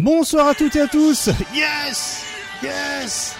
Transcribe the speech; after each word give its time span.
Bonsoir 0.00 0.46
à 0.46 0.54
toutes 0.54 0.76
et 0.76 0.80
à 0.80 0.88
tous. 0.88 1.28
Yes, 1.54 2.24
yes. 2.62 3.39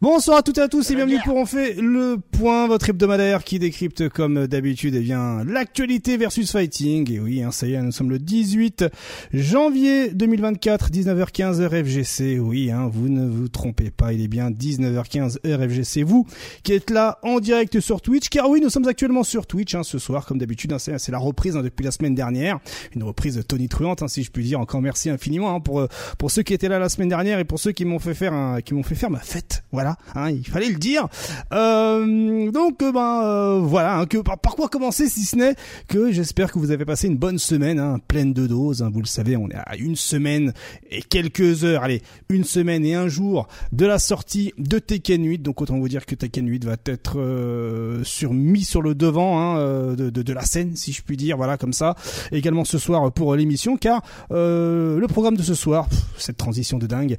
Bonsoir 0.00 0.38
à 0.38 0.42
toutes 0.44 0.58
et 0.58 0.60
à 0.60 0.68
tous 0.68 0.88
et 0.92 0.94
bienvenue 0.94 1.18
pour 1.24 1.34
On 1.34 1.44
fait 1.44 1.74
le 1.74 2.18
point, 2.18 2.68
votre 2.68 2.88
hebdomadaire 2.88 3.42
qui 3.42 3.58
décrypte 3.58 4.08
comme 4.08 4.46
d'habitude 4.46 4.94
eh 4.94 5.00
bien 5.00 5.42
l'actualité 5.42 6.16
versus 6.16 6.52
fighting. 6.52 7.10
Et 7.10 7.18
oui, 7.18 7.42
hein, 7.42 7.50
ça 7.50 7.66
y 7.66 7.74
est, 7.74 7.82
nous 7.82 7.90
sommes 7.90 8.10
le 8.10 8.20
18 8.20 8.84
janvier 9.32 10.10
2024, 10.10 10.92
19h15 10.92 11.66
RFGC. 11.66 12.38
Oui, 12.38 12.70
hein, 12.70 12.88
vous 12.92 13.08
ne 13.08 13.28
vous 13.28 13.48
trompez 13.48 13.90
pas, 13.90 14.12
il 14.12 14.22
est 14.22 14.28
bien 14.28 14.52
19h15 14.52 15.38
RFGC. 15.44 16.04
Vous 16.04 16.28
qui 16.62 16.74
êtes 16.74 16.90
là 16.90 17.18
en 17.24 17.40
direct 17.40 17.80
sur 17.80 18.00
Twitch, 18.00 18.28
car 18.28 18.48
oui, 18.48 18.60
nous 18.60 18.70
sommes 18.70 18.86
actuellement 18.86 19.24
sur 19.24 19.48
Twitch 19.48 19.74
hein, 19.74 19.82
ce 19.82 19.98
soir, 19.98 20.26
comme 20.26 20.38
d'habitude. 20.38 20.72
Hein, 20.72 20.78
c'est 20.78 21.10
la 21.10 21.18
reprise 21.18 21.56
hein, 21.56 21.62
depuis 21.62 21.82
la 21.82 21.90
semaine 21.90 22.14
dernière, 22.14 22.60
une 22.94 23.02
reprise 23.02 23.34
de 23.34 23.42
Tony 23.42 23.68
Truante, 23.68 24.08
si 24.08 24.22
je 24.22 24.30
puis 24.30 24.44
dire. 24.44 24.60
Encore 24.60 24.80
merci 24.80 25.10
infiniment 25.10 25.60
pour 25.60 25.88
pour 26.18 26.30
ceux 26.30 26.44
qui 26.44 26.54
étaient 26.54 26.68
là 26.68 26.78
la 26.78 26.88
semaine 26.88 27.08
dernière 27.08 27.40
et 27.40 27.44
pour 27.44 27.58
ceux 27.58 27.72
qui 27.72 27.84
m'ont 27.84 27.98
fait 27.98 28.14
faire 28.14 28.32
un, 28.32 28.60
qui 28.60 28.74
m'ont 28.74 28.84
fait 28.84 28.94
faire 28.94 29.10
ma 29.10 29.18
fête. 29.18 29.64
Voilà. 29.72 29.87
Hein, 30.14 30.30
il 30.30 30.46
fallait 30.46 30.68
le 30.68 30.76
dire. 30.76 31.08
Euh, 31.52 32.50
donc 32.50 32.82
euh, 32.82 32.92
ben 32.92 33.22
euh, 33.22 33.60
voilà, 33.62 33.98
hein, 33.98 34.06
que 34.06 34.18
par, 34.18 34.38
quoi 34.38 34.68
commencer 34.68 35.08
si 35.08 35.24
ce 35.24 35.36
n'est 35.36 35.54
que 35.88 36.10
j'espère 36.12 36.52
que 36.52 36.58
vous 36.58 36.70
avez 36.70 36.84
passé 36.84 37.06
une 37.06 37.16
bonne 37.16 37.38
semaine, 37.38 37.78
hein, 37.78 37.98
pleine 38.08 38.32
de 38.32 38.46
doses. 38.46 38.82
Hein, 38.82 38.90
vous 38.92 39.00
le 39.00 39.06
savez, 39.06 39.36
on 39.36 39.48
est 39.48 39.54
à 39.54 39.76
une 39.76 39.96
semaine 39.96 40.52
et 40.90 41.02
quelques 41.02 41.64
heures, 41.64 41.82
allez, 41.82 42.02
une 42.28 42.44
semaine 42.44 42.84
et 42.84 42.94
un 42.94 43.08
jour 43.08 43.48
de 43.72 43.86
la 43.86 43.98
sortie 43.98 44.52
de 44.58 44.78
Tekken 44.78 45.24
8. 45.24 45.38
Donc 45.38 45.60
autant 45.60 45.78
vous 45.78 45.88
dire 45.88 46.06
que 46.06 46.14
Tekken 46.14 46.48
8 46.48 46.64
va 46.64 46.76
être 46.86 47.18
euh, 47.18 48.02
sur 48.04 48.34
mis 48.34 48.64
sur 48.64 48.82
le 48.82 48.94
devant 48.94 49.40
hein, 49.40 49.94
de, 49.94 50.10
de, 50.10 50.22
de, 50.22 50.32
la 50.32 50.42
scène, 50.42 50.76
si 50.76 50.92
je 50.92 51.02
puis 51.02 51.16
dire, 51.16 51.36
voilà 51.36 51.56
comme 51.56 51.72
ça. 51.72 51.94
Également 52.32 52.64
ce 52.64 52.78
soir 52.78 53.12
pour 53.12 53.34
l'émission, 53.34 53.76
car 53.76 54.02
le 54.30 55.06
programme 55.08 55.36
de 55.36 55.42
ce 55.42 55.54
soir, 55.54 55.88
cette 56.16 56.36
transition 56.36 56.78
de 56.78 56.86
dingue. 56.86 57.16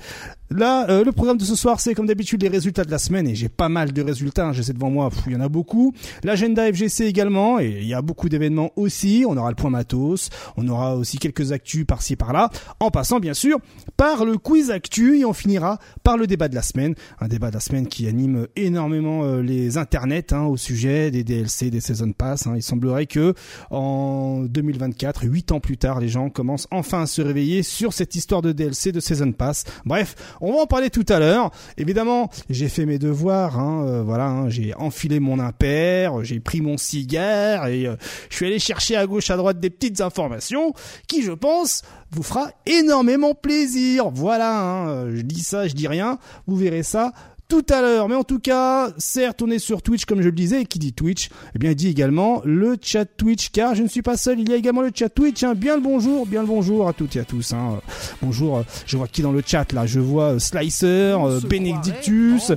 Là, 0.50 1.04
le 1.04 1.12
programme 1.12 1.38
de 1.38 1.46
ce 1.46 1.56
soir, 1.56 1.80
c'est 1.80 1.94
comme 1.94 2.08
d'habitude 2.08 2.42
les 2.42 2.50
résultats 2.60 2.84
de 2.84 2.92
la 2.92 3.00
semaine 3.00 3.26
et 3.26 3.36
j'ai 3.36 3.48
pas 3.48 3.70
mal 3.70 3.94
de 3.94 4.02
résultats. 4.02 4.48
Hein, 4.48 4.52
J'essaie 4.52 4.74
devant 4.74 4.90
moi, 4.90 5.10
il 5.28 5.34
y 5.34 5.36
en 5.38 5.40
a 5.40 5.48
beaucoup. 5.48 5.94
L'agenda 6.26 6.70
FGC 6.70 7.06
également 7.06 7.58
et 7.58 7.80
il 7.82 7.88
y 7.88 7.94
a 7.94 8.02
beaucoup 8.02 8.28
d'événements 8.28 8.72
aussi. 8.76 9.24
On 9.26 9.38
aura 9.38 9.50
le 9.50 9.56
point 9.56 9.70
matos, 9.70 10.30
on 10.58 10.68
aura 10.68 10.98
aussi 10.98 11.20
quelques 11.20 11.54
actus 11.54 11.86
par-ci 11.86 12.18
par-là. 12.18 12.50
En 12.82 12.92
passant 12.92 13.22
bien 13.22 13.34
sûr 13.34 13.60
par 13.96 14.26
le 14.26 14.38
quiz 14.38 14.72
actu 14.72 15.20
et 15.20 15.26
on 15.26 15.32
finira 15.32 15.80
par 16.04 16.18
le 16.18 16.28
débat 16.28 16.50
de 16.50 16.56
la 16.56 16.62
semaine. 16.62 16.96
Un 17.22 17.30
débat 17.30 17.48
de 17.50 17.54
la 17.54 17.62
semaine 17.62 17.88
qui 17.88 18.08
anime 18.08 18.48
énormément 18.58 19.24
euh, 19.24 19.42
les 19.42 19.78
internets 19.78 20.34
hein, 20.34 20.44
au 20.44 20.58
sujet 20.58 21.12
des 21.12 21.24
DLC, 21.24 21.70
des 21.70 21.80
season 21.80 22.12
pass. 22.12 22.46
Hein. 22.46 22.56
Il 22.58 22.64
semblerait 22.64 23.06
que 23.06 23.34
en 23.72 24.42
2024, 24.42 25.24
huit 25.24 25.54
ans 25.54 25.62
plus 25.62 25.78
tard, 25.78 26.02
les 26.02 26.10
gens 26.10 26.30
commencent 26.30 26.68
enfin 26.72 27.04
à 27.04 27.06
se 27.06 27.22
réveiller 27.22 27.64
sur 27.64 27.94
cette 27.94 28.16
histoire 28.16 28.42
de 28.42 28.52
DLC, 28.52 28.92
de 28.92 29.00
season 29.00 29.32
pass. 29.32 29.64
Bref, 29.86 30.18
on 30.42 30.52
va 30.52 30.60
en 30.60 30.68
parler 30.68 30.90
tout 30.90 31.06
à 31.08 31.20
l'heure. 31.20 31.52
Évidemment, 31.78 32.30
j'ai 32.50 32.70
fait 32.70 32.86
mes 32.86 32.98
devoirs, 32.98 33.60
hein, 33.60 33.86
euh, 33.86 34.04
voilà, 34.04 34.28
hein, 34.28 34.50
j'ai 34.50 34.74
enfilé 34.76 35.20
mon 35.20 35.40
impair, 35.40 36.24
j'ai 36.24 36.40
pris 36.40 36.62
mon 36.62 36.78
cigare 36.78 37.68
et 37.68 37.86
euh, 37.86 37.96
je 38.30 38.36
suis 38.36 38.46
allé 38.48 38.60
chercher 38.60 38.96
à 38.96 39.06
gauche 39.06 39.30
à 39.30 39.38
droite 39.38 39.60
des 39.60 39.70
petites 39.70 40.02
informations 40.02 40.74
qui, 41.08 41.22
je 41.22 41.32
pense, 41.32 41.84
vous 42.12 42.24
fera 42.24 42.52
énormément 42.66 43.36
plaisir. 43.36 44.10
Voilà, 44.10 44.60
hein, 44.60 45.16
je 45.16 45.22
dis 45.22 45.42
ça, 45.42 45.68
je 45.68 45.74
dis 45.74 45.88
rien, 45.88 46.18
vous 46.48 46.56
verrez 46.56 46.84
ça 46.84 47.14
tout 47.50 47.66
à 47.70 47.82
l'heure. 47.82 48.08
Mais 48.08 48.16
en 48.16 48.24
tout 48.24 48.40
cas, 48.40 48.92
certes, 48.98 49.42
on 49.42 49.50
est 49.50 49.60
sur 49.60 49.82
Twitch, 49.82 50.06
comme 50.06 50.22
je 50.22 50.28
le 50.28 50.32
disais, 50.32 50.62
et 50.62 50.66
qui 50.66 50.80
dit 50.80 50.94
Twitch, 50.94 51.30
eh 51.56 51.60
bien, 51.60 51.74
dit 51.74 51.90
également 51.90 52.42
le 52.46 52.78
chat 52.82 53.06
Twitch, 53.06 53.50
car 53.50 53.76
je 53.76 53.84
ne 53.84 53.88
suis 53.90 54.04
pas 54.04 54.16
seul, 54.16 54.40
il 54.40 54.50
y 54.50 54.54
a 54.54 54.56
également 54.56 54.82
le 54.82 54.92
chat 54.96 55.10
Twitch. 55.10 55.44
Hein. 55.44 55.56
Bien 55.56 55.76
le 55.76 55.82
bonjour, 55.82 56.26
bien 56.26 56.42
le 56.42 56.48
bonjour 56.48 56.88
à 56.88 56.94
toutes 56.94 57.18
et 57.18 57.20
à 57.20 57.26
tous. 57.26 57.52
Hein. 57.52 57.82
Bonjour, 58.22 58.64
je 58.86 58.96
vois 58.96 59.08
qui 59.08 59.22
dans 59.22 59.32
le 59.32 59.44
chat 59.46 59.74
là 59.74 59.86
Je 59.86 60.00
vois 60.00 60.36
euh, 60.36 60.40
Slicer, 60.40 60.86
euh, 60.86 61.40
Benedictus, 61.42 62.52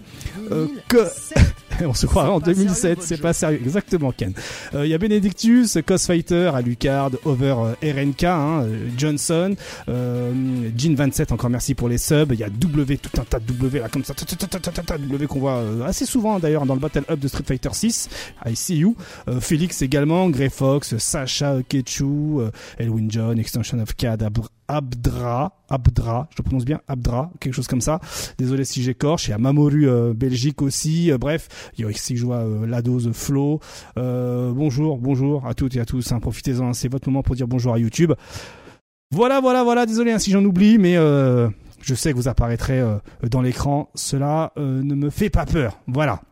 euh, 0.51 0.69
que... 0.89 1.09
on 1.87 1.95
se 1.95 2.07
croirait 2.07 2.31
en 2.31 2.41
2007, 2.41 3.03
c'est 3.03 3.21
pas 3.21 3.33
sérieux. 3.33 3.61
Exactement, 3.63 4.13
Ken. 4.13 4.33
Il 4.75 4.87
y 4.87 4.95
a 4.95 4.99
Benedictus, 4.99 5.79
Cosfighter, 5.85 6.55
Alucard, 6.55 7.11
Over 7.25 7.75
RNK, 7.83 8.25
hein, 8.25 8.67
Johnson, 8.97 9.55
euh, 9.89 10.33
Jean27, 10.77 11.33
encore 11.33 11.51
merci 11.51 11.75
pour 11.75 11.89
les 11.89 11.99
subs. 11.99 12.33
Il 12.33 12.41
y 12.41 12.45
a 12.45 12.51
W, 12.51 12.99
tout 12.99 13.21
un 13.21 13.25
tas 13.25 13.39
de 13.39 13.53
W 13.53 13.81
là, 13.81 13.89
comme 13.89 14.05
ça, 14.05 14.15
W 14.15 15.27
qu'on 15.27 15.41
voit 15.41 15.63
assez 15.87 16.07
souvent 16.07 16.39
d'ailleurs 16.39 16.67
dans 16.67 16.75
le 16.75 16.81
Battle 16.81 17.05
Up 17.11 17.19
de 17.19 17.29
Street 17.29 17.45
Fighter 17.47 17.71
6. 17.73 18.09
I 18.47 18.57
see 18.57 18.77
you. 18.79 18.97
Félix 19.41 19.83
également, 19.83 20.29
Grey 20.31 20.51
Fox, 20.51 20.97
Sacha, 20.99 21.59
Kechu, 21.69 22.41
Elwin 22.79 23.11
John, 23.11 23.39
Extension 23.39 23.79
of 23.81 23.95
Cad, 23.97 24.23
Abdra, 24.73 25.59
Abdra, 25.69 26.29
je 26.31 26.37
le 26.39 26.45
prononce 26.45 26.65
bien, 26.65 26.81
Abdra, 26.89 27.31
quelque 27.41 27.53
chose 27.55 27.67
comme 27.67 27.81
ça. 27.81 28.01
Désolé 28.39 28.65
si 28.65 28.83
j'écorche. 28.83 29.29
Il 29.29 29.33
y 29.33 29.35
a 29.35 29.39
Mamoru 29.39 30.15
Belgique 30.15 30.63
aussi. 30.63 31.13
bref, 31.21 31.71
il 31.77 31.83
y 31.83 31.85
a 31.85 31.89
aussi 31.89 32.17
je 32.17 32.25
vois 32.25 32.45
la 32.67 32.81
dose 32.81 33.11
Flo. 33.13 33.61
bonjour, 33.97 34.99
bonjour 34.99 35.47
à 35.47 35.55
toutes 35.55 35.77
et 35.77 35.81
à 35.81 35.85
tous. 35.85 36.13
Profitez-en, 36.21 36.73
c'est 36.73 36.89
votre 36.89 37.09
moment 37.09 37.23
pour 37.23 37.35
dire 37.35 37.47
bonjour 37.47 37.75
à 37.75 37.79
YouTube. 37.79 38.13
Voilà, 39.11 39.41
voilà, 39.41 39.63
voilà. 39.63 39.85
Désolé 39.85 40.19
si 40.19 40.31
j'en 40.31 40.45
oublie, 40.45 40.79
mais 40.79 40.95
je 40.95 41.95
sais 41.95 42.13
que 42.13 42.17
vous 42.17 42.29
apparaîtrez 42.29 42.83
dans 43.31 43.43
l'écran. 43.43 43.91
Cela 43.95 44.53
ne 44.57 44.95
me 44.95 45.11
fait 45.11 45.31
pas 45.31 45.45
peur. 45.45 45.79
Voilà. 45.87 46.23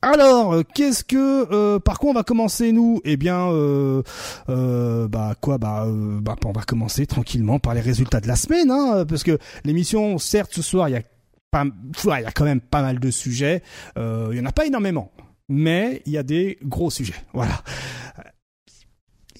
Alors, 0.00 0.62
qu'est-ce 0.74 1.02
que 1.02 1.78
par 1.78 1.98
quoi 1.98 2.10
on 2.10 2.14
va 2.14 2.22
commencer 2.22 2.72
nous? 2.72 3.00
Eh 3.04 3.16
bien, 3.16 3.50
euh, 3.50 4.02
euh, 4.48 5.08
bah 5.08 5.34
quoi 5.40 5.58
Bah, 5.58 5.86
bah, 5.88 6.36
on 6.44 6.52
va 6.52 6.62
commencer 6.62 7.06
tranquillement 7.06 7.58
par 7.58 7.74
les 7.74 7.80
résultats 7.80 8.20
de 8.20 8.28
la 8.28 8.36
semaine, 8.36 8.70
hein, 8.70 9.04
parce 9.08 9.24
que 9.24 9.38
l'émission, 9.64 10.18
certes, 10.18 10.52
ce 10.54 10.62
soir, 10.62 10.88
il 10.88 10.92
y 10.92 10.96
a 10.96 11.02
pas, 11.50 11.64
il 11.64 12.22
y 12.22 12.26
a 12.26 12.30
quand 12.30 12.44
même 12.44 12.60
pas 12.60 12.82
mal 12.82 13.00
de 13.00 13.10
sujets. 13.10 13.62
il 13.96 14.36
y 14.36 14.40
en 14.40 14.46
a 14.46 14.52
pas 14.52 14.66
énormément, 14.66 15.10
mais 15.48 16.02
il 16.06 16.12
y 16.12 16.18
a 16.18 16.22
des 16.22 16.58
gros 16.62 16.90
sujets. 16.90 17.14
Voilà. 17.32 17.62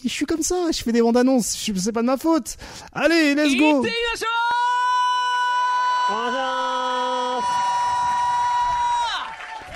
Je 0.03 0.09
suis 0.09 0.27
comme 0.27 0.43
ça, 0.43 0.57
je 0.73 0.83
fais 0.83 0.93
des 0.93 1.03
bandes 1.03 1.17
annonces, 1.17 1.47
c'est 1.47 1.93
pas 1.93 2.03
de 2.03 2.07
ma 2.07 2.17
faute. 2.17 2.57
Allez, 2.93 3.35
let's 3.35 3.57
go. 3.57 3.85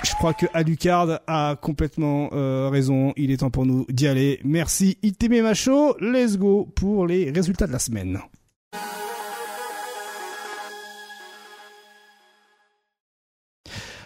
Je 0.03 0.12
crois 0.23 0.33
que 0.33 0.45
Alucard 0.53 1.19
a 1.27 1.57
complètement 1.61 2.29
euh, 2.31 2.69
raison. 2.71 3.11
Il 3.17 3.29
est 3.29 3.37
temps 3.41 3.49
pour 3.49 3.65
nous 3.65 3.85
d'y 3.89 4.07
aller. 4.07 4.39
Merci 4.45 4.97
Iteme 5.03 5.41
Macho. 5.41 5.97
Let's 5.99 6.37
go 6.37 6.65
pour 6.77 7.07
les 7.07 7.29
résultats 7.29 7.67
de 7.67 7.73
la 7.73 7.79
semaine. 7.79 8.21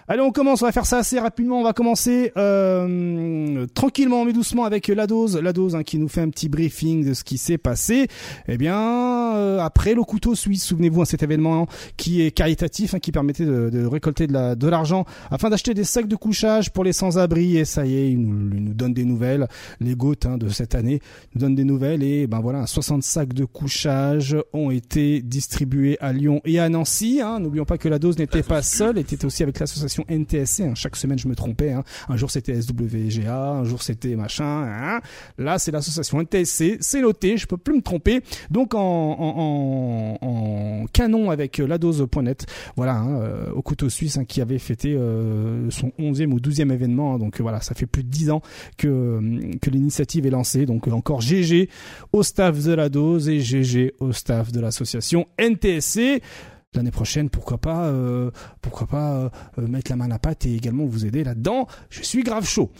Allez, 0.09 0.21
on 0.21 0.31
commence, 0.31 0.61
on 0.61 0.65
va 0.65 0.71
faire 0.71 0.85
ça 0.85 0.99
assez 0.99 1.19
rapidement. 1.19 1.59
On 1.59 1.65
va 1.65 1.73
commencer 1.73 2.31
euh, 2.37 3.65
tranquillement 3.73 4.23
mais 4.23 4.31
doucement 4.31 4.63
avec 4.63 4.87
la 4.87 5.05
dose, 5.05 5.35
la 5.35 5.51
dose 5.51 5.75
hein, 5.75 5.83
qui 5.83 5.97
nous 5.97 6.07
fait 6.07 6.21
un 6.21 6.29
petit 6.29 6.47
briefing 6.47 7.05
de 7.05 7.13
ce 7.13 7.25
qui 7.25 7.37
s'est 7.37 7.57
passé. 7.57 8.07
Eh 8.47 8.57
bien, 8.57 9.35
euh, 9.35 9.59
après 9.59 9.95
le 9.95 10.03
couteau 10.03 10.33
suisse, 10.33 10.63
souvenez-vous, 10.63 11.01
hein, 11.01 11.05
cet 11.05 11.23
événement 11.23 11.67
qui 11.97 12.21
est 12.21 12.31
caritatif, 12.31 12.93
hein, 12.93 12.99
qui 12.99 13.11
permettait 13.11 13.43
de, 13.43 13.69
de 13.69 13.85
récolter 13.85 14.27
de 14.27 14.33
la 14.33 14.55
de 14.55 14.67
l'argent 14.69 15.03
afin 15.29 15.49
d'acheter 15.49 15.73
des 15.73 15.83
sacs 15.83 16.07
de 16.07 16.15
couchage 16.15 16.71
pour 16.71 16.85
les 16.85 16.93
sans-abri. 16.93 17.57
Et 17.57 17.65
ça 17.65 17.85
y 17.85 17.97
est, 17.97 18.09
il 18.09 18.21
nous, 18.21 18.55
il 18.55 18.63
nous 18.63 18.73
donne 18.73 18.93
des 18.93 19.03
nouvelles. 19.03 19.49
Les 19.81 19.95
gouttes 19.95 20.25
hein, 20.25 20.37
de 20.37 20.47
cette 20.47 20.73
année 20.73 21.01
nous 21.35 21.41
donnent 21.41 21.55
des 21.55 21.65
nouvelles 21.65 22.01
et 22.01 22.27
ben 22.27 22.39
voilà, 22.39 22.65
60 22.65 23.03
sacs 23.03 23.33
de 23.33 23.43
couchage 23.43 24.37
ont 24.53 24.71
été 24.71 25.21
distribués 25.21 25.97
à 25.99 26.13
Lyon 26.13 26.39
et 26.45 26.59
à 26.59 26.69
Nancy. 26.69 27.19
Hein. 27.21 27.41
N'oublions 27.41 27.65
pas 27.65 27.77
que 27.77 27.89
la 27.89 27.99
dose 27.99 28.17
n'était 28.17 28.41
pas 28.41 28.61
seule, 28.61 28.99
était 28.99 29.25
aussi 29.25 29.43
avec 29.43 29.59
l'association 29.59 29.96
NTSC. 30.09 30.61
Hein. 30.61 30.75
Chaque 30.75 30.95
semaine, 30.95 31.19
je 31.19 31.27
me 31.27 31.35
trompais. 31.35 31.71
Hein. 31.71 31.83
Un 32.09 32.17
jour, 32.17 32.31
c'était 32.31 32.59
SWGA, 32.61 33.51
un 33.51 33.63
jour, 33.63 33.81
c'était 33.81 34.15
machin. 34.15 34.45
Hein. 34.45 34.99
Là, 35.37 35.59
c'est 35.59 35.71
l'association 35.71 36.21
NTSC. 36.21 36.77
C'est 36.79 37.01
noté, 37.01 37.37
je 37.37 37.47
peux 37.47 37.57
plus 37.57 37.75
me 37.75 37.81
tromper. 37.81 38.21
Donc, 38.49 38.73
en, 38.73 38.79
en, 38.79 40.17
en, 40.21 40.85
canon 40.93 41.31
avec 41.31 41.57
la 41.57 41.77
dose.net, 41.77 42.45
voilà, 42.75 43.03
euh, 43.03 43.51
au 43.51 43.61
couteau 43.61 43.89
suisse, 43.89 44.19
qui 44.27 44.41
avait 44.41 44.59
fêté 44.59 44.95
euh, 44.95 45.69
son 45.69 45.91
11e 45.99 46.31
ou 46.31 46.39
12e 46.39 46.71
événement. 46.71 47.17
donc, 47.17 47.39
voilà, 47.41 47.61
ça 47.61 47.75
fait 47.75 47.85
plus 47.85 48.03
de 48.03 48.09
10 48.09 48.31
ans 48.31 48.41
que, 48.77 49.19
que 49.61 49.69
l'initiative 49.69 50.25
est 50.25 50.31
lancée. 50.31 50.65
Donc, 50.65 50.87
encore 50.87 51.21
GG 51.21 51.69
au 52.13 52.23
staff 52.23 52.63
de 52.63 52.73
la 52.73 52.89
dose 52.89 53.29
et 53.29 53.39
GG 53.39 53.95
au 53.99 54.11
staff 54.11 54.51
de 54.51 54.59
l'association 54.59 55.27
NTSC 55.39 56.21
l'année 56.73 56.91
prochaine, 56.91 57.29
pourquoi 57.29 57.57
pas, 57.57 57.85
euh, 57.85 58.31
pourquoi 58.61 58.87
pas 58.87 59.13
euh, 59.13 59.29
mettre 59.57 59.91
la 59.91 59.97
main 59.97 60.05
à 60.05 60.09
la 60.09 60.19
pâte 60.19 60.45
et 60.45 60.55
également 60.55 60.85
vous 60.85 61.05
aider 61.05 61.23
là-dedans. 61.23 61.67
Je 61.89 62.03
suis 62.03 62.23
grave 62.23 62.45
chaud. 62.47 62.71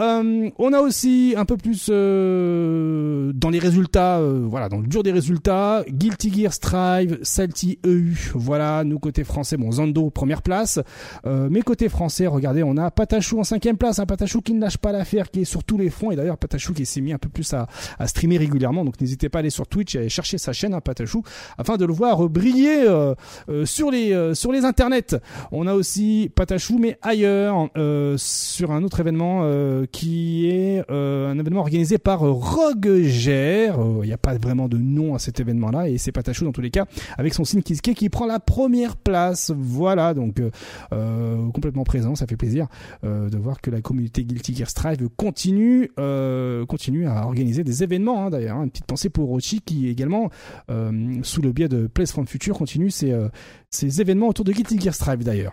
Euh, 0.00 0.50
on 0.58 0.72
a 0.72 0.80
aussi 0.80 1.34
un 1.36 1.44
peu 1.44 1.56
plus 1.56 1.88
euh, 1.90 3.32
dans 3.34 3.50
les 3.50 3.58
résultats, 3.58 4.18
euh, 4.18 4.44
voilà, 4.46 4.68
dans 4.68 4.78
le 4.78 4.86
dur 4.86 5.02
des 5.02 5.12
résultats, 5.12 5.84
Guilty 5.88 6.32
Gear 6.32 6.52
Strive, 6.52 7.18
Salty 7.22 7.78
EU, 7.84 8.14
voilà, 8.34 8.84
nous 8.84 8.98
côté 8.98 9.24
français, 9.24 9.56
bon, 9.56 9.70
Zando 9.70 10.10
première 10.10 10.42
place, 10.42 10.80
mais 11.24 11.62
côté 11.62 11.88
français, 11.88 12.26
regardez, 12.26 12.62
on 12.62 12.76
a 12.76 12.90
Patachou 12.90 13.40
en 13.40 13.44
cinquième 13.44 13.76
place, 13.76 13.98
un 13.98 14.02
hein, 14.02 14.06
Patachou 14.06 14.40
qui 14.40 14.54
ne 14.54 14.60
lâche 14.60 14.78
pas 14.78 14.92
l'affaire, 14.92 15.30
qui 15.30 15.40
est 15.40 15.44
sur 15.44 15.64
tous 15.64 15.78
les 15.78 15.90
fronts, 15.90 16.10
et 16.10 16.16
d'ailleurs 16.16 16.38
Patachou 16.38 16.72
qui 16.72 16.86
s'est 16.86 17.00
mis 17.00 17.12
un 17.12 17.18
peu 17.18 17.28
plus 17.28 17.52
à, 17.52 17.66
à 17.98 18.06
streamer 18.06 18.38
régulièrement, 18.38 18.84
donc 18.84 19.00
n'hésitez 19.00 19.28
pas 19.28 19.38
à 19.38 19.40
aller 19.40 19.50
sur 19.50 19.66
Twitch 19.66 19.94
et 19.94 19.98
aller 19.98 20.08
chercher 20.08 20.38
sa 20.38 20.52
chaîne, 20.52 20.74
hein, 20.74 20.80
Patachou, 20.80 21.22
afin 21.58 21.76
de 21.76 21.84
le 21.84 21.92
voir 21.92 22.28
briller 22.28 22.84
sur 23.64 23.90
les 23.90 24.34
sur 24.34 24.52
les 24.52 24.64
internets. 24.64 25.16
On 25.50 25.66
a 25.66 25.74
aussi 25.74 26.30
Patachou, 26.34 26.78
mais 26.78 26.98
ailleurs, 27.02 27.68
sur 28.16 28.72
un 28.72 28.82
autre 28.82 29.00
événement 29.00 29.42
qui 29.90 30.48
est 30.48 30.84
euh, 30.90 31.30
un 31.30 31.38
événement 31.38 31.60
organisé 31.60 31.98
par. 31.98 32.24
Euh, 32.24 32.32
il 34.02 34.06
n'y 34.06 34.12
a 34.12 34.18
pas 34.18 34.34
vraiment 34.38 34.68
de 34.68 34.78
nom 34.78 35.14
à 35.14 35.18
cet 35.18 35.40
événement-là 35.40 35.88
et 35.88 35.98
c'est 35.98 36.12
Patachou 36.12 36.44
dans 36.44 36.52
tous 36.52 36.60
les 36.60 36.70
cas 36.70 36.86
avec 37.16 37.34
son 37.34 37.44
signe 37.44 37.62
Kiske 37.62 37.94
qui 37.94 38.08
prend 38.08 38.26
la 38.26 38.40
première 38.40 38.96
place. 38.96 39.52
Voilà, 39.56 40.14
donc 40.14 40.40
euh, 40.92 41.50
complètement 41.50 41.84
présent, 41.84 42.14
ça 42.14 42.26
fait 42.26 42.36
plaisir 42.36 42.66
de 43.02 43.36
voir 43.36 43.60
que 43.60 43.70
la 43.70 43.80
communauté 43.80 44.24
Guilty 44.24 44.54
Gear 44.54 44.68
Strive 44.68 45.08
continue, 45.16 45.90
continue 46.68 47.06
à 47.06 47.26
organiser 47.26 47.64
des 47.64 47.82
événements. 47.82 48.26
Hein, 48.26 48.30
D'ailleurs, 48.30 48.62
une 48.62 48.70
petite 48.70 48.86
pensée 48.86 49.08
pour 49.08 49.28
Rochi 49.28 49.60
qui 49.60 49.88
également, 49.88 50.30
sous 51.22 51.42
le 51.42 51.52
biais 51.52 51.68
de 51.68 51.86
Place 51.86 52.12
from 52.12 52.26
Future, 52.26 52.56
continue 52.56 52.90
ses, 52.90 53.14
ses 53.70 54.00
événements 54.00 54.28
autour 54.28 54.44
de 54.44 54.52
Guilty 54.52 54.80
Gear 54.80 54.94
Strive 54.94 55.24
d'ailleurs. 55.24 55.52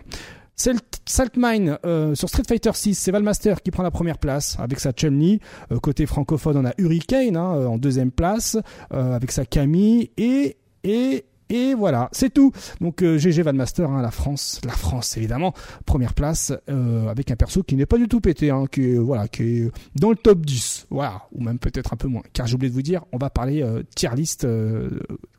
Saltmine 1.06 1.78
euh, 1.86 2.14
sur 2.14 2.28
Street 2.28 2.42
Fighter 2.46 2.72
6, 2.74 2.94
c'est 2.94 3.10
Valmaster 3.10 3.62
qui 3.62 3.70
prend 3.70 3.82
la 3.82 3.90
première 3.90 4.18
place 4.18 4.58
avec 4.58 4.78
sa 4.78 4.92
Chun-Li. 4.92 5.40
Euh, 5.72 5.78
côté 5.78 6.04
francophone, 6.04 6.58
on 6.58 6.64
a 6.66 6.72
Hurricane 6.76 7.36
hein, 7.36 7.54
euh, 7.54 7.66
en 7.66 7.78
deuxième 7.78 8.10
place 8.10 8.58
avec 8.90 9.32
sa 9.32 9.46
Camille 9.46 10.10
et 10.18 10.56
et 10.84 11.24
et 11.48 11.74
voilà, 11.74 12.08
c'est 12.12 12.32
tout. 12.32 12.52
Donc 12.80 13.02
GG 13.02 13.42
Valmaster, 13.42 13.90
hein, 13.90 14.02
la 14.02 14.12
France, 14.12 14.60
la 14.64 14.72
France 14.72 15.16
évidemment, 15.16 15.52
première 15.84 16.14
place 16.14 16.52
avec 16.68 17.30
un 17.30 17.36
perso 17.36 17.62
qui 17.62 17.74
n'est 17.74 17.86
pas 17.86 17.96
du 17.96 18.06
tout 18.06 18.20
pété, 18.20 18.50
hein, 18.50 18.66
qui 18.70 18.92
est 18.92 18.98
voilà, 18.98 19.26
qui 19.26 19.42
est 19.42 19.70
dans 19.96 20.10
le 20.10 20.16
top 20.16 20.44
10, 20.44 20.86
voilà, 20.90 21.22
ou 21.32 21.42
même 21.42 21.58
peut-être 21.58 21.92
un 21.92 21.96
peu 21.96 22.06
moins. 22.06 22.22
Car 22.32 22.46
j'ai 22.46 22.54
oublié 22.54 22.70
de 22.70 22.74
vous 22.74 22.82
dire, 22.82 23.04
on 23.12 23.18
va 23.18 23.30
parler 23.30 23.64
tier 23.96 24.10
list 24.14 24.46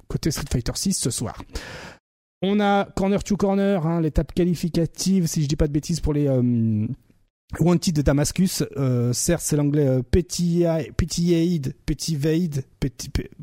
côté 0.09 0.31
Street 0.31 0.47
Fighter 0.51 0.73
6 0.75 0.93
ce 0.93 1.11
soir. 1.11 1.41
On 2.41 2.59
a 2.59 2.85
corner 2.95 3.23
to 3.23 3.37
corner, 3.37 3.85
hein, 3.85 4.01
l'étape 4.01 4.33
qualificative, 4.33 5.27
si 5.27 5.43
je 5.43 5.47
dis 5.47 5.55
pas 5.55 5.67
de 5.67 5.73
bêtises, 5.73 5.99
pour 5.99 6.13
les 6.13 6.27
euh, 6.27 6.87
Wanted 7.59 8.01
Damascus. 8.01 8.63
Euh, 8.77 9.13
certes, 9.13 9.43
c'est 9.43 9.55
l'anglais 9.55 9.87
euh, 9.87 10.01
Petit 10.01 10.65
Petit 10.97 11.33
Aid, 11.33 11.75
Petit 11.85 12.15
Vade, 12.15 12.63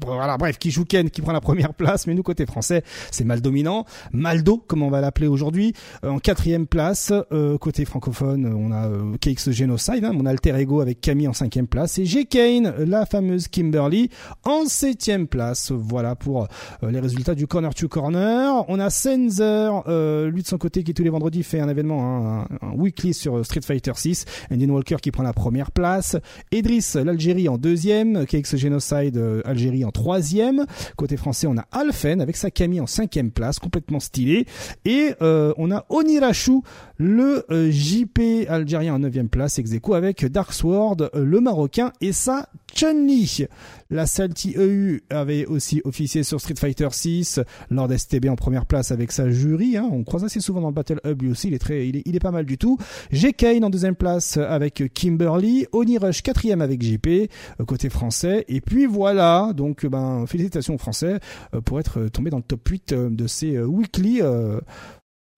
voilà, 0.01 0.37
bref, 0.37 0.59
qui 0.59 0.71
joue 0.71 0.85
Ken, 0.85 1.11
qui 1.11 1.21
prend 1.21 1.33
la 1.33 1.41
première 1.41 1.75
place, 1.75 2.07
mais 2.07 2.15
nous 2.15 2.23
côté 2.23 2.47
français, 2.47 2.83
c'est 3.11 3.25
mal 3.25 3.41
dominant. 3.41 3.85
Maldo, 4.13 4.59
comme 4.59 4.83
on 4.83 4.91
va 4.91 5.01
l'appeler 5.01 5.29
aujourd'hui, 5.29 5.75
euh, 6.05 6.11
en 6.11 6.19
quatrième 6.19 6.67
place. 6.67 7.13
Euh, 7.33 7.57
côté 7.59 7.85
francophone, 7.85 8.47
on 8.47 8.73
a 8.73 8.89
euh, 8.89 9.17
KX 9.21 9.53
Genocide, 9.53 10.05
hein, 10.05 10.13
mon 10.13 10.27
alter 10.27 10.57
ego 10.59 10.81
avec 10.81 11.01
Camille 11.01 11.29
en 11.29 11.33
cinquième 11.33 11.69
place, 11.69 11.99
et 11.99 12.05
G 12.05 12.25
Kane, 12.25 12.75
la 12.79 13.07
fameuse 13.07 13.49
Kimberly, 13.49 14.11
en 14.45 14.65
septième 14.67 15.29
place. 15.29 15.71
Voilà 15.71 16.17
pour 16.17 16.49
les 16.83 17.01
résultats 17.01 17.35
du 17.35 17.47
corner 17.47 17.75
to 17.75 17.89
corner. 17.89 18.65
On 18.69 18.81
a 18.81 18.91
Sensor, 18.91 19.85
lui 19.89 20.43
de 20.43 20.47
son 20.47 20.59
côté, 20.59 20.83
qui 20.83 20.95
tous 20.95 21.05
les 21.05 21.11
vendredis 21.11 21.43
fait 21.43 21.61
un 21.61 21.69
événement, 21.69 22.41
hein, 22.41 22.49
un, 22.63 22.73
weekly 22.73 23.15
sur 23.15 23.45
Street 23.45 23.61
Fighter 23.63 23.93
6. 23.99 24.25
Andy 24.53 24.67
Walker 24.67 24.97
qui 25.03 25.11
prend 25.11 25.23
la 25.23 25.33
première 25.33 25.71
place. 25.71 26.17
Idris, 26.53 26.93
l'Algérie 26.95 27.49
en 27.49 27.59
deuxième. 27.59 28.27
KX 28.27 28.57
Genocide 28.57 29.17
euh, 29.17 29.43
Algérie 29.45 29.85
en 29.85 29.91
troisième. 29.91 30.67
Côté 30.97 31.17
français, 31.17 31.47
on 31.47 31.57
a 31.57 31.65
Alphen 31.73 32.21
avec 32.21 32.37
sa 32.37 32.51
Camille 32.51 32.81
en 32.81 32.87
cinquième 32.87 33.31
place, 33.31 33.59
complètement 33.59 34.01
stylé. 34.01 34.47
Et 34.85 35.11
euh, 35.23 35.53
on 35.57 35.71
a 35.71 35.85
Onirashu, 35.89 36.61
le 36.97 37.45
euh, 37.51 37.71
JP 37.71 38.49
algérien 38.49 38.95
en 38.95 38.99
neuvième 38.99 39.29
place, 39.29 39.59
ex 39.59 39.71
avec 39.93 40.25
Dark 40.27 40.53
Sword, 40.53 41.11
le 41.15 41.41
marocain, 41.41 41.93
et 42.01 42.13
sa 42.13 42.49
Chun-Li. 42.75 43.47
La 43.91 44.05
Salty 44.05 44.55
EU 44.59 45.01
avait 45.09 45.47
aussi 45.47 45.81
officié 45.85 46.23
sur 46.23 46.39
Street 46.43 46.57
Fighter 46.59 46.89
6, 46.91 47.41
Lord 47.71 47.91
STB 47.97 48.27
en 48.29 48.37
première 48.37 48.67
place 48.67 48.93
avec 48.93 49.13
sa 49.13 49.31
jury, 49.31 49.79
hein. 49.79 49.89
on 49.91 50.05
croise 50.05 50.25
assez 50.25 50.41
souvent 50.41 50.61
dans 50.61 50.69
le 50.69 50.75
Battle 50.75 51.01
Hub 51.07 51.23
lui 51.23 51.31
aussi, 51.31 51.49
il 51.49 51.55
est, 51.55 51.59
très, 51.59 51.89
il 51.89 52.15
est, 52.15 52.21
pas 52.21 52.31
mal 52.31 52.45
du 52.45 52.59
tout. 52.59 52.77
G. 53.13 53.33
Kane 53.33 53.65
en 53.65 53.71
deuxième 53.71 53.95
place 53.95 54.37
avec 54.37 54.93
Kimberly, 54.93 55.65
Oni 55.73 55.97
Rush 55.97 56.21
quatrième 56.21 56.61
avec 56.61 56.83
JP, 56.83 57.07
euh, 57.07 57.29
côté 57.67 57.89
français, 57.89 58.45
et 58.49 58.61
puis 58.61 58.85
voilà, 58.85 59.55
donc 59.57 59.87
ben 59.87 60.27
félicitations 60.27 60.75
aux 60.75 60.79
Français 60.79 61.19
euh, 61.55 61.63
pour 61.63 61.81
être 61.81 62.09
tombé 62.09 62.29
dans 62.29 62.37
le 62.37 62.43
top 62.43 62.69
8 62.69 62.93
euh, 62.93 63.09
de 63.09 63.27
ces 63.27 63.59
weekly, 63.59 64.21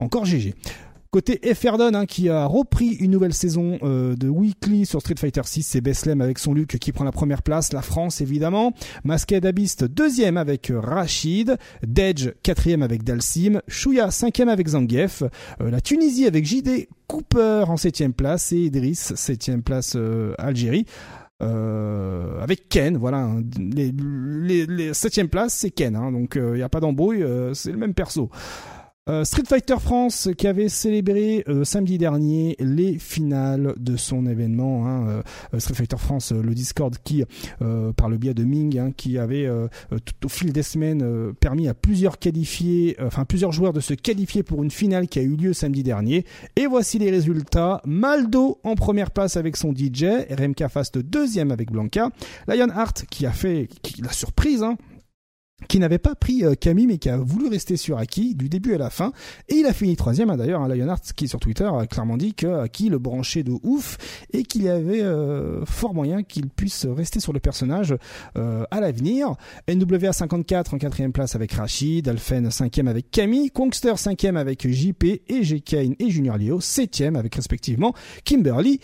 encore 0.01 0.25
GG. 0.25 0.57
Côté 1.13 1.49
Efferdon, 1.49 1.93
hein, 1.95 2.07
qui 2.07 2.29
a 2.29 2.47
repris 2.47 2.91
une 3.01 3.11
nouvelle 3.11 3.35
saison 3.35 3.81
euh, 3.83 4.15
de 4.15 4.29
Weekly 4.29 4.87
sur 4.87 5.01
Street 5.01 5.17
Fighter 5.19 5.41
6, 5.45 5.65
c'est 5.65 5.81
Beslem 5.81 6.21
avec 6.21 6.39
son 6.39 6.55
Luke 6.55 6.79
qui 6.79 6.93
prend 6.93 7.03
la 7.03 7.11
première 7.11 7.43
place, 7.43 7.73
la 7.73 7.83
France 7.83 8.21
évidemment, 8.21 8.75
Masked 9.03 9.45
Abyss 9.45 9.79
deuxième 9.79 10.37
avec 10.37 10.71
euh, 10.71 10.79
Rachid, 10.79 11.57
Dedge 11.85 12.31
quatrième 12.45 12.85
avec 12.85 13.03
Dalsim, 13.03 13.61
Shuya 13.67 14.13
cinquième 14.13 14.49
avec 14.49 14.69
Zangief, 14.69 15.25
euh, 15.61 15.69
la 15.69 15.81
Tunisie 15.81 16.29
avec 16.29 16.45
JD 16.45 16.87
Cooper 17.09 17.65
en 17.67 17.77
septième 17.77 18.13
place 18.13 18.53
et 18.53 18.59
Idriss 18.59 19.13
septième 19.17 19.65
place 19.65 19.97
Algérie. 20.39 20.87
avec 21.41 22.69
Ken, 22.69 22.97
voilà, 22.97 23.25
hein, 23.25 23.43
les, 23.59 23.91
les, 23.91 24.95
septième 24.95 25.29
place 25.29 25.55
c'est 25.55 25.71
Ken, 25.73 25.97
hein, 25.97 26.13
donc 26.13 26.37
il 26.37 26.53
n'y 26.53 26.63
a 26.63 26.69
pas 26.69 26.79
d'embrouille, 26.79 27.25
c'est 27.53 27.73
le 27.73 27.79
même 27.79 27.95
perso. 27.95 28.31
Euh, 29.11 29.25
Street 29.25 29.43
Fighter 29.45 29.81
France 29.81 30.29
qui 30.39 30.47
avait 30.47 30.69
célébré 30.69 31.43
euh, 31.49 31.65
samedi 31.65 31.99
dernier 31.99 32.55
les 32.61 32.97
finales 32.97 33.75
de 33.77 33.97
son 33.97 34.25
événement. 34.25 34.87
Hein, 34.87 35.23
euh, 35.53 35.59
Street 35.59 35.75
Fighter 35.75 35.97
France, 35.99 36.31
le 36.31 36.55
Discord 36.55 36.97
qui, 37.03 37.25
par 37.97 38.09
le 38.09 38.17
biais 38.17 38.35
de 38.35 38.45
Ming, 38.45 38.79
hein, 38.79 38.93
qui 38.97 39.19
avait 39.19 39.49
tout 39.91 40.27
au 40.27 40.29
fil 40.29 40.53
des 40.53 40.63
semaines 40.63 41.33
permis 41.41 41.69
à 41.69 41.75
plusieurs 41.75 42.19
qualifiés, 42.19 42.97
enfin 43.01 43.25
plusieurs 43.25 43.53
joueurs 43.53 43.73
de 43.73 43.81
se 43.81 43.95
qualifier 43.95 44.43
pour 44.43 44.63
une 44.63 44.71
finale 44.71 45.09
qui 45.09 45.19
a 45.19 45.23
eu 45.23 45.37
lieu 45.37 45.53
samedi 45.53 45.83
dernier. 45.83 46.25
Et 46.57 46.67
voici 46.67 46.99
les 46.99 47.11
résultats. 47.11 47.81
Maldo 47.85 48.59
en 48.65 48.75
première 48.75 49.11
place 49.11 49.37
avec 49.37 49.57
son 49.57 49.73
DJ, 49.75 50.05
RMK 50.31 50.69
Fast 50.69 50.99
deuxième 50.99 51.51
avec 51.51 51.73
Blanca, 51.73 52.11
Lionheart 52.47 53.05
qui 53.11 53.27
a 53.27 53.33
fait 53.33 53.69
qui, 53.83 54.03
la 54.03 54.13
surprise. 54.13 54.63
Hein, 54.63 54.77
qui 55.69 55.79
n'avait 55.79 55.99
pas 55.99 56.15
pris 56.15 56.45
euh, 56.45 56.55
Camille 56.55 56.87
mais 56.87 56.99
qui 56.99 57.09
a 57.09 57.17
voulu 57.17 57.49
rester 57.49 57.77
sur 57.77 57.99
Aki 57.99 58.35
du 58.35 58.49
début 58.49 58.75
à 58.75 58.79
la 58.79 58.91
fin 58.91 59.13
et 59.49 59.57
il 59.57 59.67
a 59.67 59.73
fini 59.73 59.97
troisième 59.97 60.31
hein, 60.31 60.37
d'ailleurs 60.37 60.63
hein, 60.63 60.69
Lionheart 60.69 61.13
qui 61.15 61.29
sur 61.29 61.41
Twitter 61.41 61.65
a 61.73 61.87
clairement 61.87 62.17
dit 62.17 62.35
que 62.35 62.47
Aki 62.47 62.89
le 62.89 62.99
branchait 62.99 63.43
de 63.43 63.53
ouf 63.63 63.99
et 64.33 64.43
qu'il 64.43 64.63
y 64.63 64.69
avait 64.69 65.03
euh, 65.03 65.65
fort 65.65 65.95
moyen 65.95 66.23
qu'il 66.23 66.49
puisse 66.49 66.87
rester 66.87 67.21
sur 67.21 67.33
le 67.33 67.41
personnage 67.41 67.95
euh, 68.37 68.65
à 68.71 68.81
l'avenir 68.81 69.35
NWA 69.69 70.13
54 70.13 70.75
en 70.75 70.79
quatrième 70.79 71.13
place 71.13 71.35
avec 71.35 71.53
Rachid 71.53 72.09
Alphen 72.09 72.51
cinquième 72.51 72.89
avec 72.89 73.11
Camille 73.11 73.51
Kongster 73.51 73.97
cinquième 73.97 74.37
avec 74.37 74.69
JP 74.69 75.05
et 75.05 75.43
G. 75.43 75.61
Kane 75.61 75.95
et 75.99 76.11
Junior 76.11 76.39
Leo 76.39 76.61
septième 76.61 77.17
avec 77.17 77.35
respectivement 77.35 77.95
Kimberly 78.25 78.81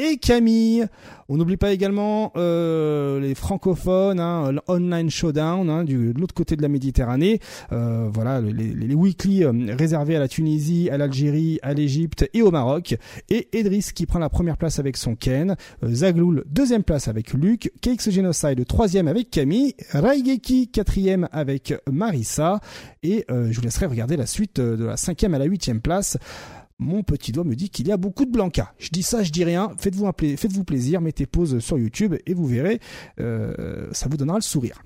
et 0.00 0.16
Camille. 0.16 0.86
On 1.28 1.36
n'oublie 1.36 1.56
pas 1.56 1.72
également 1.72 2.32
euh, 2.36 3.20
les 3.20 3.36
francophones, 3.36 4.18
hein, 4.18 4.50
l'online 4.66 5.10
showdown 5.10 5.70
hein, 5.70 5.84
du, 5.84 6.12
de 6.12 6.18
l'autre 6.18 6.34
côté 6.34 6.56
de 6.56 6.62
la 6.62 6.68
Méditerranée. 6.68 7.38
Euh, 7.70 8.08
voilà, 8.12 8.40
les, 8.40 8.74
les, 8.74 8.94
weekly 8.96 9.44
euh, 9.44 9.52
réservés 9.78 10.16
à 10.16 10.18
la 10.18 10.26
Tunisie, 10.26 10.90
à 10.90 10.98
l'Algérie, 10.98 11.60
à 11.62 11.72
l'Égypte 11.72 12.28
et 12.34 12.42
au 12.42 12.50
Maroc. 12.50 12.96
Et 13.28 13.48
Edris 13.56 13.90
qui 13.94 14.06
prend 14.06 14.18
la 14.18 14.28
première 14.28 14.56
place 14.56 14.80
avec 14.80 14.96
son 14.96 15.14
Ken, 15.14 15.54
Zagloul 15.84 16.44
deuxième 16.46 16.82
place 16.82 17.06
avec 17.06 17.32
Luc, 17.32 17.70
KX 17.80 18.10
Genocide 18.10 18.66
troisième 18.66 19.06
avec 19.06 19.30
Camille, 19.30 19.74
Raigeki 19.92 20.68
quatrième 20.68 21.28
avec 21.30 21.74
Marissa. 21.88 22.58
Et 23.04 23.24
je 23.28 23.54
vous 23.54 23.62
laisserai 23.62 23.86
regarder 23.86 24.16
la 24.16 24.26
suite 24.26 24.60
de 24.60 24.84
la 24.84 24.96
cinquième 24.96 25.34
à 25.34 25.38
la 25.38 25.44
huitième 25.44 25.80
place 25.80 26.18
mon 26.80 27.02
petit 27.02 27.30
doigt 27.30 27.44
me 27.44 27.54
dit 27.54 27.68
qu'il 27.70 27.86
y 27.86 27.92
a 27.92 27.96
beaucoup 27.98 28.24
de 28.24 28.30
Blanca. 28.30 28.72
Je 28.78 28.88
dis 28.88 29.02
ça, 29.02 29.22
je 29.22 29.30
dis 29.30 29.44
rien. 29.44 29.70
Faites-vous 29.78 30.10
faites-vous 30.36 30.64
plaisir, 30.64 31.00
mettez 31.00 31.26
pause 31.26 31.60
sur 31.60 31.78
YouTube 31.78 32.16
et 32.26 32.34
vous 32.34 32.46
verrez, 32.46 32.80
euh, 33.20 33.86
ça 33.92 34.08
vous 34.08 34.16
donnera 34.16 34.38
le 34.38 34.42
sourire. 34.42 34.82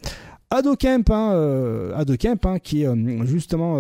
Adocamp, 0.50 1.04
hein, 1.08 1.32
euh, 1.34 1.94
hein, 1.96 2.58
qui 2.58 2.82
est 2.82 2.86
euh, 2.86 3.24
justement 3.24 3.78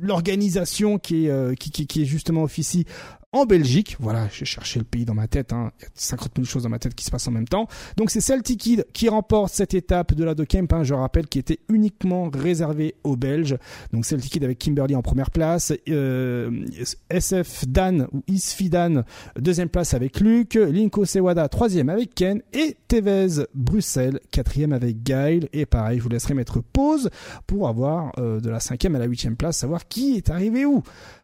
l'organisation 0.00 0.98
qui 0.98 1.26
est 1.26 1.58
qui, 1.58 1.70
qui, 1.70 1.86
qui, 1.86 2.02
est 2.02 2.06
justement 2.06 2.42
officie 2.42 2.84
en 3.32 3.46
Belgique. 3.46 3.96
Voilà, 3.98 4.28
j'ai 4.30 4.44
cherché 4.44 4.78
le 4.78 4.84
pays 4.84 5.04
dans 5.04 5.14
ma 5.14 5.26
tête. 5.26 5.52
Hein. 5.52 5.72
Il 5.80 5.84
y 5.84 5.86
a 5.86 5.90
50 5.94 6.32
000 6.36 6.46
choses 6.46 6.62
dans 6.64 6.68
ma 6.68 6.78
tête 6.78 6.94
qui 6.94 7.04
se 7.04 7.10
passent 7.10 7.28
en 7.28 7.32
même 7.32 7.48
temps. 7.48 7.66
Donc 7.96 8.10
c'est 8.10 8.20
Celtic 8.20 8.70
qui 8.92 9.08
remporte 9.08 9.52
cette 9.52 9.74
étape 9.74 10.14
de 10.14 10.24
la 10.24 10.34
de 10.34 10.44
Kemp. 10.44 10.72
Hein, 10.72 10.84
je 10.84 10.94
rappelle 10.94 11.26
qui 11.26 11.38
était 11.38 11.58
uniquement 11.68 12.30
réservée 12.32 12.94
aux 13.04 13.16
Belges. 13.16 13.56
Donc 13.92 14.04
Celtic 14.04 14.42
avec 14.42 14.58
Kimberly 14.58 14.94
en 14.94 15.02
première 15.02 15.30
place. 15.30 15.72
Euh, 15.88 16.66
SF 17.10 17.66
Dan 17.66 18.06
ou 18.12 18.22
Isfi 18.28 18.68
Dan 18.68 19.04
deuxième 19.38 19.68
place 19.68 19.94
avec 19.94 20.20
Luc. 20.20 20.54
Linko 20.54 21.04
Sewada 21.04 21.48
troisième 21.48 21.88
avec 21.88 22.14
Ken. 22.14 22.42
Et 22.52 22.76
Tevez 22.88 23.44
Bruxelles 23.54 24.20
quatrième 24.30 24.72
avec 24.72 25.02
Gail. 25.02 25.48
Et 25.52 25.64
pareil, 25.64 25.98
je 25.98 26.02
vous 26.02 26.10
laisserai 26.10 26.34
mettre 26.34 26.60
pause 26.60 27.10
pour 27.46 27.68
avoir 27.68 28.12
euh, 28.18 28.40
de 28.40 28.50
la 28.50 28.60
cinquième 28.60 28.94
à 28.94 28.98
la 28.98 29.06
huitième 29.06 29.36
place, 29.36 29.58
savoir 29.58 29.88
qui 29.88 30.16
est 30.16 30.30
arrivé 30.30 30.64
où. 30.66 30.82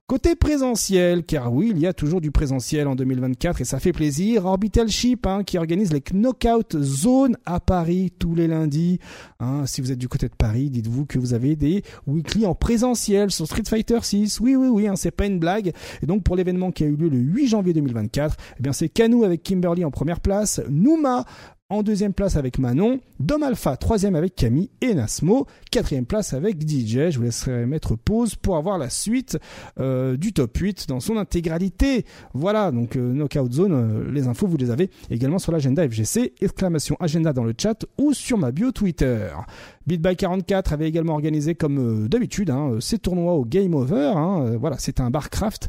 Côté 0.08 0.36
présentiel, 0.36 1.22
car 1.22 1.52
oui, 1.52 1.70
il 1.70 1.78
y 1.78 1.86
a 1.86 1.92
toujours 1.92 2.22
du 2.22 2.30
présentiel 2.30 2.88
en 2.88 2.94
2024 2.94 3.60
et 3.60 3.64
ça 3.66 3.78
fait 3.78 3.92
plaisir. 3.92 4.46
Orbital 4.46 4.88
Ship 4.88 5.26
hein, 5.26 5.44
qui 5.44 5.58
organise 5.58 5.92
les 5.92 6.00
Knockout 6.00 6.78
Zone 6.80 7.36
à 7.44 7.60
Paris 7.60 8.10
tous 8.18 8.34
les 8.34 8.46
lundis. 8.46 9.00
Hein, 9.38 9.66
si 9.66 9.82
vous 9.82 9.92
êtes 9.92 9.98
du 9.98 10.08
côté 10.08 10.26
de 10.30 10.34
Paris, 10.34 10.70
dites-vous 10.70 11.04
que 11.04 11.18
vous 11.18 11.34
avez 11.34 11.56
des 11.56 11.82
weekly 12.06 12.46
en 12.46 12.54
présentiel 12.54 13.30
sur 13.30 13.44
Street 13.44 13.64
Fighter 13.68 13.98
6. 14.00 14.40
Oui, 14.40 14.56
oui, 14.56 14.68
oui, 14.68 14.88
hein, 14.88 14.96
c'est 14.96 15.10
pas 15.10 15.26
une 15.26 15.38
blague. 15.38 15.74
Et 16.00 16.06
donc 16.06 16.22
pour 16.22 16.36
l'événement 16.36 16.72
qui 16.72 16.84
a 16.84 16.86
eu 16.86 16.96
lieu 16.96 17.10
le 17.10 17.18
8 17.18 17.48
janvier 17.48 17.74
2024, 17.74 18.34
eh 18.58 18.62
bien 18.62 18.72
c'est 18.72 18.88
Canu 18.88 19.26
avec 19.26 19.42
Kimberly 19.42 19.84
en 19.84 19.90
première 19.90 20.20
place, 20.20 20.62
Numa 20.70 21.26
en 21.70 21.82
deuxième 21.82 22.14
place 22.14 22.36
avec 22.36 22.58
Manon, 22.58 22.98
Dom 23.20 23.42
Alpha 23.42 23.76
troisième 23.76 24.14
avec 24.16 24.34
Camille 24.34 24.70
et 24.80 24.94
Nasmo, 24.94 25.46
quatrième 25.70 26.06
place 26.06 26.32
avec 26.32 26.58
DJ. 26.66 27.10
Je 27.10 27.18
vous 27.18 27.24
laisserai 27.24 27.66
mettre 27.66 27.94
pause 27.94 28.36
pour 28.36 28.56
avoir 28.56 28.78
la 28.78 28.88
suite 28.88 29.38
euh, 29.78 30.16
du 30.16 30.32
top 30.32 30.56
8 30.56 30.88
dans 30.88 31.00
son 31.00 31.18
intégralité. 31.18 32.06
Voilà, 32.32 32.70
donc 32.70 32.96
euh, 32.96 33.12
Knockout 33.12 33.52
Zone, 33.52 33.72
euh, 33.74 34.10
les 34.10 34.28
infos 34.28 34.46
vous 34.46 34.56
les 34.56 34.70
avez 34.70 34.88
également 35.10 35.38
sur 35.38 35.52
l'agenda 35.52 35.86
FGC, 35.86 36.32
exclamation 36.40 36.96
agenda 37.00 37.34
dans 37.34 37.44
le 37.44 37.52
chat 37.58 37.84
ou 37.98 38.14
sur 38.14 38.38
ma 38.38 38.50
bio 38.50 38.72
Twitter. 38.72 39.28
BitBy44 39.86 40.72
avait 40.72 40.88
également 40.88 41.14
organisé 41.14 41.54
comme 41.54 42.04
euh, 42.04 42.08
d'habitude 42.08 42.48
hein, 42.48 42.78
ses 42.80 42.98
tournois 42.98 43.34
au 43.34 43.44
Game 43.44 43.74
Over. 43.74 44.12
Hein, 44.16 44.56
voilà, 44.58 44.76
c'est 44.78 45.00
un 45.00 45.10
Barcraft 45.10 45.68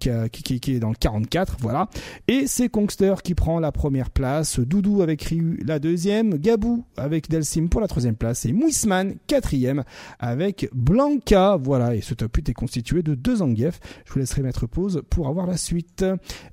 qui, 0.00 0.10
qui, 0.30 0.74
est 0.74 0.80
dans 0.80 0.88
le 0.88 0.96
44. 0.96 1.58
Voilà, 1.60 1.88
et 2.26 2.48
c'est 2.48 2.68
Kongster 2.68 3.14
qui 3.22 3.36
prend 3.36 3.60
la 3.60 3.70
première 3.70 4.10
place. 4.10 4.58
Doudou 4.58 5.02
avec 5.02 5.30
La 5.64 5.78
deuxième. 5.78 6.38
Gabou 6.38 6.84
avec 6.96 7.28
Delsim 7.28 7.68
pour 7.68 7.80
la 7.80 7.88
troisième 7.88 8.16
place 8.16 8.46
et 8.46 8.52
Mouisman 8.52 9.16
quatrième 9.26 9.84
avec 10.18 10.68
Blanca. 10.74 11.56
Voilà, 11.56 11.94
et 11.94 12.00
ce 12.00 12.14
top 12.14 12.34
8 12.36 12.50
est 12.50 12.54
constitué 12.54 13.02
de 13.02 13.14
deux 13.14 13.36
Zangief. 13.36 13.80
Je 14.04 14.12
vous 14.12 14.18
laisserai 14.18 14.42
mettre 14.42 14.66
pause 14.66 15.02
pour 15.10 15.28
avoir 15.28 15.46
la 15.46 15.56
suite. 15.56 16.04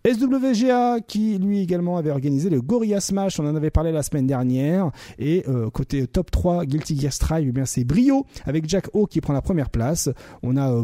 SWGA 0.05 0.99
qui 1.01 1.37
lui 1.37 1.59
également 1.59 1.97
avait 1.97 2.11
organisé 2.11 2.49
le 2.49 2.61
Gorilla 2.61 2.99
Smash. 2.99 3.39
On 3.39 3.47
en 3.47 3.55
avait 3.55 3.71
parlé 3.71 3.91
la 3.91 4.03
semaine 4.03 4.27
dernière. 4.27 4.91
Et 5.19 5.45
côté 5.73 6.07
top 6.07 6.31
3 6.31 6.65
Guilty 6.65 7.07
Strive, 7.11 7.53
eh 7.55 7.65
c'est 7.65 7.83
Brio 7.83 8.25
avec 8.45 8.67
Jack 8.67 8.87
O 8.93 9.05
qui 9.05 9.21
prend 9.21 9.33
la 9.33 9.41
première 9.41 9.69
place. 9.69 10.09
On 10.41 10.57
a 10.57 10.71
euh, 10.71 10.83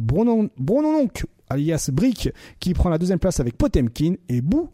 alias 1.50 1.90
Brick 1.92 2.30
qui 2.60 2.74
prend 2.74 2.90
la 2.90 2.98
deuxième 2.98 3.20
place 3.20 3.40
avec 3.40 3.58
Potemkin 3.58 4.16
et 4.28 4.42
Boo 4.42 4.70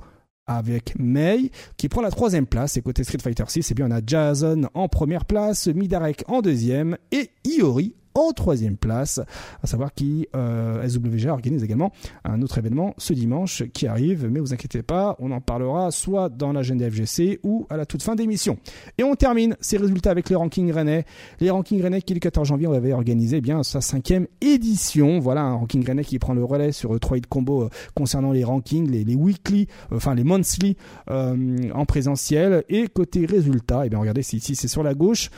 avec 0.48 0.98
May 0.98 1.52
qui 1.78 1.90
prend 1.90 2.02
la 2.02 2.12
troisième 2.12 2.46
place. 2.46 2.78
Et 2.78 2.82
côté 2.82 3.04
Street 3.04 3.20
Fighter 3.22 3.46
6 3.48 3.72
eh 3.72 3.74
bien 3.74 3.88
on 3.88 3.92
a 3.92 4.02
Jason 4.06 4.70
en 4.74 4.88
première 4.88 5.26
place 5.26 5.68
Midarek 5.68 6.24
en 6.28 6.42
deuxième 6.42 6.98
et 7.12 7.32
Iori 7.46 7.96
en 8.16 8.32
troisième 8.32 8.78
place. 8.78 9.20
À 9.62 9.68
savoir 9.68 9.94
qui 9.94 10.28
euh, 10.36 10.88
SWG 10.88 11.28
organise 11.30 11.64
également 11.64 11.92
un 12.24 12.42
autre 12.42 12.58
événement 12.58 12.94
ce 12.98 13.14
dimanche 13.14 13.64
qui 13.74 13.88
arrive, 13.88 14.28
mais 14.30 14.40
vous 14.40 14.54
inquiétez 14.54 14.82
pas, 14.82 15.16
on 15.20 15.32
en 15.32 15.42
parlera 15.42 15.92
soit 15.92 16.30
dans 16.30 16.52
l'agenda 16.52 16.90
FGC 16.90 17.40
ou 17.44 17.68
à 17.70 17.78
la 17.78 17.86
toute 17.86 18.02
fin 18.02 18.16
d'émission. 18.16 18.58
Et 18.98 19.04
on 19.04 19.16
termine 19.16 19.56
ces 19.60 19.78
résultats 19.78 20.12
avec 20.12 20.30
les 20.30 20.36
rankings 20.36 20.72
rennais. 20.72 21.06
Les 21.40 21.50
rankings 21.50 21.82
rennais 21.82 22.02
qui 22.02 22.14
le 22.14 22.20
14 22.20 22.48
janvier 22.48 22.68
on 22.68 22.74
avait 22.74 22.94
organisé 22.94 23.38
eh 23.38 23.42
bien 23.42 23.64
sa 23.64 23.82
cinquième 23.82 24.28
édition. 24.42 25.20
Voilà 25.20 25.42
un 25.42 25.54
ranking 25.54 25.86
rennais 25.86 26.04
qui 26.04 26.20
prend 26.20 26.34
le 26.34 26.44
relais 26.44 26.72
sur 26.72 26.98
3 27.00 27.18
hit 27.18 27.28
combo 27.28 27.64
euh, 27.64 27.70
concernant 27.94 28.32
les 28.32 28.44
rankings, 28.44 28.90
les, 28.90 29.16
weekly, 29.16 29.68
euh, 29.92 29.98
enfin 29.98 30.16
les 30.16 30.24
monthly 30.24 30.78
euh, 31.10 31.70
en 31.74 31.86
présentiel. 31.86 32.64
Et 32.70 32.88
côté 32.88 33.26
résultats, 33.26 33.86
eh 33.86 33.90
bien 33.90 34.00
regardez 34.00 34.22
ici 34.22 34.56
c'est 34.56 34.68
sur 34.68 34.84
la 34.84 34.94
gauche. 34.94 35.30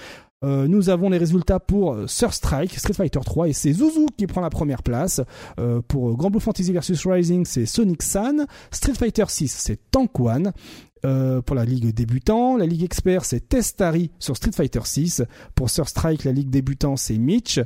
Euh, 0.43 0.67
nous 0.67 0.89
avons 0.89 1.09
les 1.09 1.17
résultats 1.17 1.59
pour 1.59 1.93
euh, 1.93 2.05
Sur 2.05 2.31
Strike, 2.31 2.77
Street 2.77 2.93
Fighter 2.93 3.19
3 3.25 3.49
et 3.49 3.53
c'est 3.53 3.73
Zuzu 3.73 4.05
qui 4.15 4.27
prend 4.27 4.41
la 4.41 4.51
première 4.51 4.83
place. 4.83 5.19
Euh, 5.59 5.81
pour 5.87 6.15
Grand 6.15 6.29
Blue 6.29 6.39
Fantasy 6.39 6.71
vs 6.71 7.09
Rising, 7.09 7.43
c'est 7.43 7.65
Sonic 7.65 8.03
San. 8.03 8.45
Street 8.69 8.93
Fighter 8.93 9.25
6, 9.27 9.47
c'est 9.47 9.79
Tank 9.89 10.11
pour 10.11 11.55
la 11.55 11.63
ligue 11.63 11.93
débutant, 11.93 12.57
la 12.57 12.65
ligue 12.65 12.83
expert 12.83 13.23
c'est 13.23 13.47
Testari 13.47 14.11
sur 14.19 14.35
Street 14.35 14.51
Fighter 14.51 14.81
6. 14.83 15.23
Pour 15.55 15.69
Sur 15.69 15.87
Strike, 15.87 16.23
la 16.23 16.33
ligue 16.33 16.49
débutant 16.49 16.97
c'est 16.97 17.17
Mitch. 17.17 17.59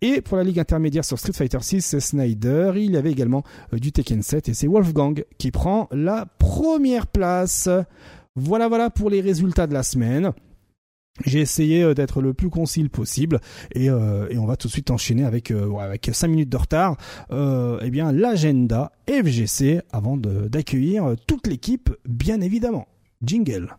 Et 0.00 0.20
pour 0.20 0.36
la 0.36 0.42
ligue 0.42 0.58
intermédiaire 0.58 1.04
sur 1.04 1.18
Street 1.18 1.32
Fighter 1.32 1.58
6, 1.60 1.82
c'est 1.82 2.00
Snyder. 2.00 2.72
Il 2.76 2.92
y 2.92 2.96
avait 2.96 3.12
également 3.12 3.44
du 3.72 3.92
Tekken 3.92 4.22
7 4.22 4.48
et 4.48 4.54
c'est 4.54 4.66
Wolfgang 4.66 5.24
qui 5.38 5.52
prend 5.52 5.88
la 5.92 6.26
première 6.38 7.06
place. 7.06 7.68
Voilà 8.34 8.68
voilà 8.68 8.90
pour 8.90 9.10
les 9.10 9.20
résultats 9.20 9.66
de 9.66 9.74
la 9.74 9.82
semaine. 9.82 10.32
J'ai 11.24 11.40
essayé 11.40 11.82
euh, 11.82 11.94
d'être 11.94 12.20
le 12.20 12.34
plus 12.34 12.50
concile 12.50 12.90
possible 12.90 13.40
et, 13.72 13.88
euh, 13.88 14.28
et, 14.30 14.38
on 14.38 14.46
va 14.46 14.56
tout 14.56 14.68
de 14.68 14.72
suite 14.72 14.90
enchaîner 14.90 15.24
avec 15.24 15.50
euh, 15.50 15.74
avec 15.78 16.10
5 16.12 16.28
minutes 16.28 16.48
de 16.48 16.56
retard 16.56 16.96
euh, 17.30 17.78
eh 17.82 17.90
bien 17.90 18.12
l'agenda 18.12 18.92
FGC 19.08 19.80
avant 19.92 20.16
d'accueillir 20.16 21.14
toute 21.26 21.46
l'équipe 21.46 21.90
bien 22.06 22.40
évidemment. 22.40 22.86
Jingle. 23.22 23.76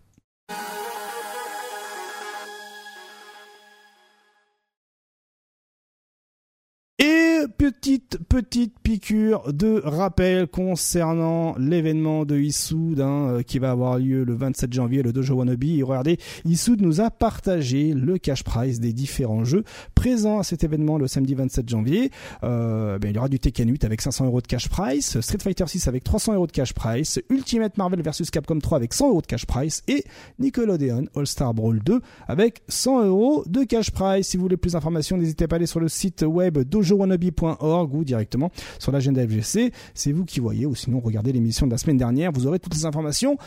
Petite 7.58 8.18
petite 8.30 8.74
piqûre 8.82 9.54
de 9.54 9.82
rappel 9.84 10.48
concernant 10.48 11.56
l'événement 11.58 12.26
de 12.26 12.38
Issoud 12.38 13.00
hein, 13.00 13.30
euh, 13.30 13.42
qui 13.42 13.60
va 13.60 13.72
avoir 13.72 14.00
lieu 14.00 14.24
le 14.24 14.34
27 14.34 14.74
janvier 14.74 15.04
le 15.04 15.14
Dojo 15.14 15.36
Wannabe. 15.36 15.64
Et 15.64 15.84
regardez, 15.84 16.18
Issoud 16.46 16.82
nous 16.82 17.02
a 17.02 17.10
partagé 17.10 17.94
le 17.94 18.18
cash 18.18 18.44
price 18.44 18.80
des 18.80 18.94
différents 18.94 19.44
jeux 19.44 19.64
présents 19.96 20.40
à 20.40 20.44
cet 20.44 20.64
événement 20.64 20.98
le 20.98 21.08
samedi 21.08 21.36
27 21.36 21.70
janvier. 21.70 22.12
Euh, 22.44 22.98
ben, 23.00 23.10
il 23.10 23.16
y 23.16 23.18
aura 23.18 23.30
du 23.30 23.40
Tekken 23.40 23.70
8 23.70 23.86
avec 23.86 24.02
500 24.02 24.26
euros 24.26 24.42
de 24.42 24.48
cash 24.48 24.70
price, 24.70 25.20
Street 25.22 25.40
Fighter 25.42 25.68
6 25.68 25.88
avec 25.88 26.04
300 26.04 26.34
euros 26.34 26.48
de 26.48 26.52
cash 26.52 26.74
price, 26.74 27.20
Ultimate 27.30 27.78
Marvel 27.78 28.02
vs 28.02 28.30
Capcom 28.32 28.60
3 28.60 28.78
avec 28.78 28.94
100 28.94 29.10
euros 29.10 29.22
de 29.22 29.28
cash 29.28 29.46
price 29.46 29.84
et 29.88 30.04
Nickelodeon 30.40 31.06
All 31.16 31.28
Star 31.28 31.54
Brawl 31.54 31.80
2 31.84 32.02
avec 32.28 32.64
100 32.68 33.06
euros 33.06 33.44
de 33.48 33.64
cash 33.64 33.92
price. 33.92 34.28
Si 34.28 34.38
vous 34.38 34.44
voulez 34.44 34.58
plus 34.58 34.74
d'informations, 34.74 35.18
n'hésitez 35.18 35.48
pas 35.48 35.56
à 35.56 35.58
aller 35.58 35.66
sur 35.66 35.80
le 35.80 35.88
site 35.88 36.24
web 36.28 36.58
dojowannabe.com 36.58 37.37
ou 37.42 38.04
directement 38.04 38.52
sur 38.80 38.92
l'agenda 38.92 39.26
FGC. 39.26 39.72
C'est 39.94 40.12
vous 40.12 40.26
qui 40.26 40.40
voyez 40.40 40.66
ou 40.66 40.76
sinon 40.76 41.00
regardez 41.00 41.32
l'émission 41.32 41.66
de 41.66 41.72
la 41.72 41.78
semaine 41.78 41.98
dernière. 41.98 42.32
Vous 42.32 42.48
aurez 42.48 42.60
toutes 42.60 42.76
les 42.76 42.86
informations 42.86 43.38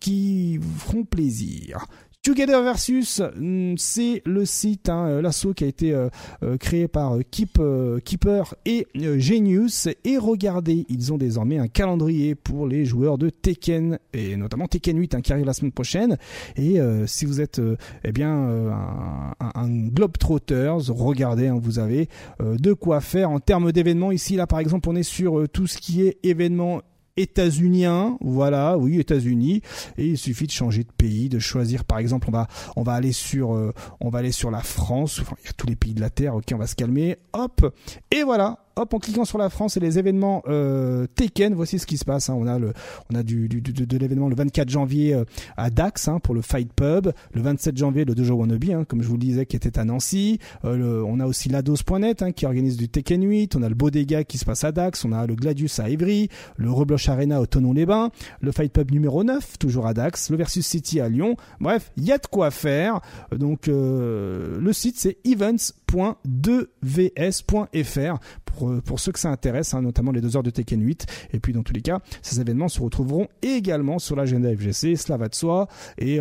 qui 0.00 0.58
vous 0.58 0.78
feront 0.78 1.04
plaisir. 1.04 1.86
Together 2.24 2.62
Versus, 2.62 3.20
mm, 3.20 3.74
c'est 3.76 4.22
le 4.24 4.46
site, 4.46 4.88
hein, 4.88 5.08
euh, 5.08 5.20
l'assaut 5.20 5.52
qui 5.52 5.64
a 5.64 5.66
été 5.66 5.92
euh, 5.92 6.08
euh, 6.42 6.56
créé 6.56 6.88
par 6.88 7.18
Keep, 7.30 7.60
Keeper 8.02 8.54
et 8.64 8.86
Genius. 8.94 9.88
Et 10.04 10.16
regardez, 10.16 10.86
ils 10.88 11.12
ont 11.12 11.18
désormais 11.18 11.58
un 11.58 11.68
calendrier 11.68 12.34
pour 12.34 12.66
les 12.66 12.86
joueurs 12.86 13.18
de 13.18 13.28
Tekken, 13.28 13.98
et 14.14 14.36
notamment 14.36 14.66
Tekken 14.68 14.98
8 14.98 15.14
hein, 15.16 15.20
qui 15.20 15.34
arrive 15.34 15.44
la 15.44 15.52
semaine 15.52 15.72
prochaine. 15.72 16.16
Et 16.56 16.78
si 17.06 17.26
vous 17.26 17.42
êtes 17.42 17.60
eh 18.04 18.12
bien 18.12 18.32
un, 18.32 19.34
un, 19.54 19.68
Globetrotters, 19.68 20.88
regardez, 20.88 21.48
hein, 21.48 21.58
vous 21.60 21.78
avez 21.78 22.08
de 22.40 22.72
quoi 22.72 23.02
faire 23.02 23.30
en 23.30 23.40
termes 23.40 23.70
d'événements. 23.70 24.12
Ici, 24.12 24.36
là, 24.36 24.46
par 24.46 24.60
exemple, 24.60 24.88
on 24.88 24.96
est 24.96 25.02
sur 25.02 25.46
tout 25.50 25.66
ce 25.66 25.76
qui 25.76 26.02
est 26.02 26.18
événements 26.22 26.80
états-unien, 27.16 28.18
voilà, 28.20 28.76
oui, 28.76 28.98
États-Unis, 28.98 29.62
et 29.96 30.06
il 30.06 30.18
suffit 30.18 30.46
de 30.46 30.52
changer 30.52 30.84
de 30.84 30.92
pays, 30.92 31.28
de 31.28 31.38
choisir, 31.38 31.84
par 31.84 31.98
exemple, 31.98 32.28
on 32.28 32.32
va, 32.32 32.48
on 32.76 32.82
va 32.82 32.94
aller 32.94 33.12
sur, 33.12 33.54
euh, 33.54 33.72
on 34.00 34.08
va 34.08 34.20
aller 34.20 34.32
sur 34.32 34.50
la 34.50 34.62
France, 34.62 35.20
enfin, 35.20 35.36
il 35.42 35.46
y 35.46 35.48
a 35.48 35.52
tous 35.52 35.66
les 35.66 35.76
pays 35.76 35.94
de 35.94 36.00
la 36.00 36.10
Terre, 36.10 36.34
ok, 36.34 36.44
on 36.52 36.58
va 36.58 36.66
se 36.66 36.74
calmer, 36.74 37.16
hop, 37.32 37.74
et 38.10 38.22
voilà, 38.22 38.63
hop, 38.76 38.94
en 38.94 38.98
cliquant 38.98 39.24
sur 39.24 39.38
la 39.38 39.50
France 39.50 39.76
et 39.76 39.80
les 39.80 39.98
événements 39.98 40.42
euh, 40.48 41.06
Taken, 41.14 41.54
voici 41.54 41.78
ce 41.78 41.86
qui 41.86 41.96
se 41.96 42.04
passe. 42.04 42.30
Hein. 42.30 42.36
On 42.38 42.46
a 42.46 42.58
le, 42.58 42.72
on 43.10 43.14
a 43.14 43.22
du, 43.22 43.48
du 43.48 43.60
de, 43.60 43.98
l'événement 43.98 44.28
le 44.28 44.36
24 44.36 44.68
janvier 44.68 45.14
euh, 45.14 45.24
à 45.56 45.70
Dax 45.70 46.08
hein, 46.08 46.18
pour 46.20 46.34
le 46.34 46.42
Fight 46.42 46.72
Pub, 46.72 47.10
le 47.32 47.42
27 47.42 47.76
janvier 47.76 48.04
le 48.04 48.14
Dojo 48.14 48.34
Wannabe, 48.34 48.64
hein, 48.70 48.84
comme 48.86 49.02
je 49.02 49.08
vous 49.08 49.14
le 49.14 49.20
disais, 49.20 49.46
qui 49.46 49.56
était 49.56 49.78
à 49.78 49.84
Nancy. 49.84 50.38
Euh, 50.64 51.02
on 51.06 51.20
a 51.20 51.26
aussi 51.26 51.48
lados.net 51.48 52.22
hein, 52.22 52.32
qui 52.32 52.46
organise 52.46 52.76
du 52.76 52.88
Tekken 52.88 53.22
8. 53.22 53.56
On 53.56 53.62
a 53.62 53.68
le 53.68 53.74
Bodega 53.74 54.24
qui 54.24 54.38
se 54.38 54.44
passe 54.44 54.64
à 54.64 54.72
Dax. 54.72 55.04
On 55.04 55.12
a 55.12 55.26
le 55.26 55.34
Gladius 55.34 55.78
à 55.78 55.88
Évry, 55.88 56.28
le 56.56 56.70
Rebloch 56.70 57.08
Arena 57.08 57.40
au 57.40 57.46
Tonon-les-Bains, 57.46 58.10
le 58.40 58.52
Fight 58.52 58.72
Pub 58.72 58.90
numéro 58.90 59.24
9 59.24 59.58
toujours 59.58 59.86
à 59.86 59.94
Dax, 59.94 60.30
le 60.30 60.36
Versus 60.36 60.66
City 60.66 61.00
à 61.00 61.08
Lyon. 61.08 61.36
Bref, 61.60 61.92
il 61.96 62.04
y 62.04 62.12
a 62.12 62.18
de 62.18 62.26
quoi 62.26 62.50
faire. 62.50 63.00
Donc 63.36 63.66
le 63.66 64.70
site 64.72 64.96
c'est 64.98 65.18
events.2vs.fr 65.24 68.18
pour, 68.54 69.00
ceux 69.00 69.12
que 69.12 69.18
ça 69.18 69.30
intéresse, 69.30 69.74
hein, 69.74 69.82
notamment 69.82 70.12
les 70.12 70.20
deux 70.20 70.36
heures 70.36 70.42
de 70.42 70.50
Tekken 70.50 70.82
8. 70.82 71.06
Et 71.32 71.40
puis 71.40 71.52
dans 71.52 71.62
tous 71.62 71.72
les 71.72 71.80
cas, 71.80 72.00
ces 72.22 72.40
événements 72.40 72.68
se 72.68 72.80
retrouveront 72.80 73.28
également 73.42 73.98
sur 73.98 74.16
l'agenda 74.16 74.54
FGC, 74.54 74.96
cela 74.96 75.16
va 75.16 75.28
de 75.28 75.34
soi. 75.34 75.68
Et, 75.98 76.16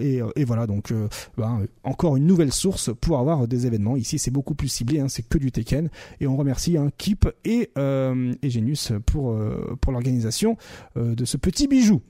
et, 0.00 0.22
et, 0.36 0.44
voilà, 0.44 0.66
donc 0.66 0.92
ben, 1.36 1.66
encore 1.84 2.16
une 2.16 2.26
nouvelle 2.26 2.52
source 2.52 2.90
pour 3.00 3.18
avoir 3.18 3.46
des 3.46 3.66
événements. 3.66 3.96
Ici, 3.96 4.18
c'est 4.18 4.30
beaucoup 4.30 4.54
plus 4.54 4.68
ciblé, 4.68 5.00
hein, 5.00 5.08
c'est 5.08 5.26
que 5.26 5.38
du 5.38 5.52
Tekken. 5.52 5.88
Et 6.20 6.26
on 6.26 6.36
remercie 6.36 6.76
hein, 6.76 6.90
Keep 6.98 7.28
et, 7.44 7.70
et 7.76 8.50
Genius 8.50 8.92
pour, 9.06 9.36
pour 9.80 9.92
l'organisation 9.92 10.56
de 10.96 11.24
ce 11.24 11.36
petit 11.36 11.68
bijou. 11.68 12.00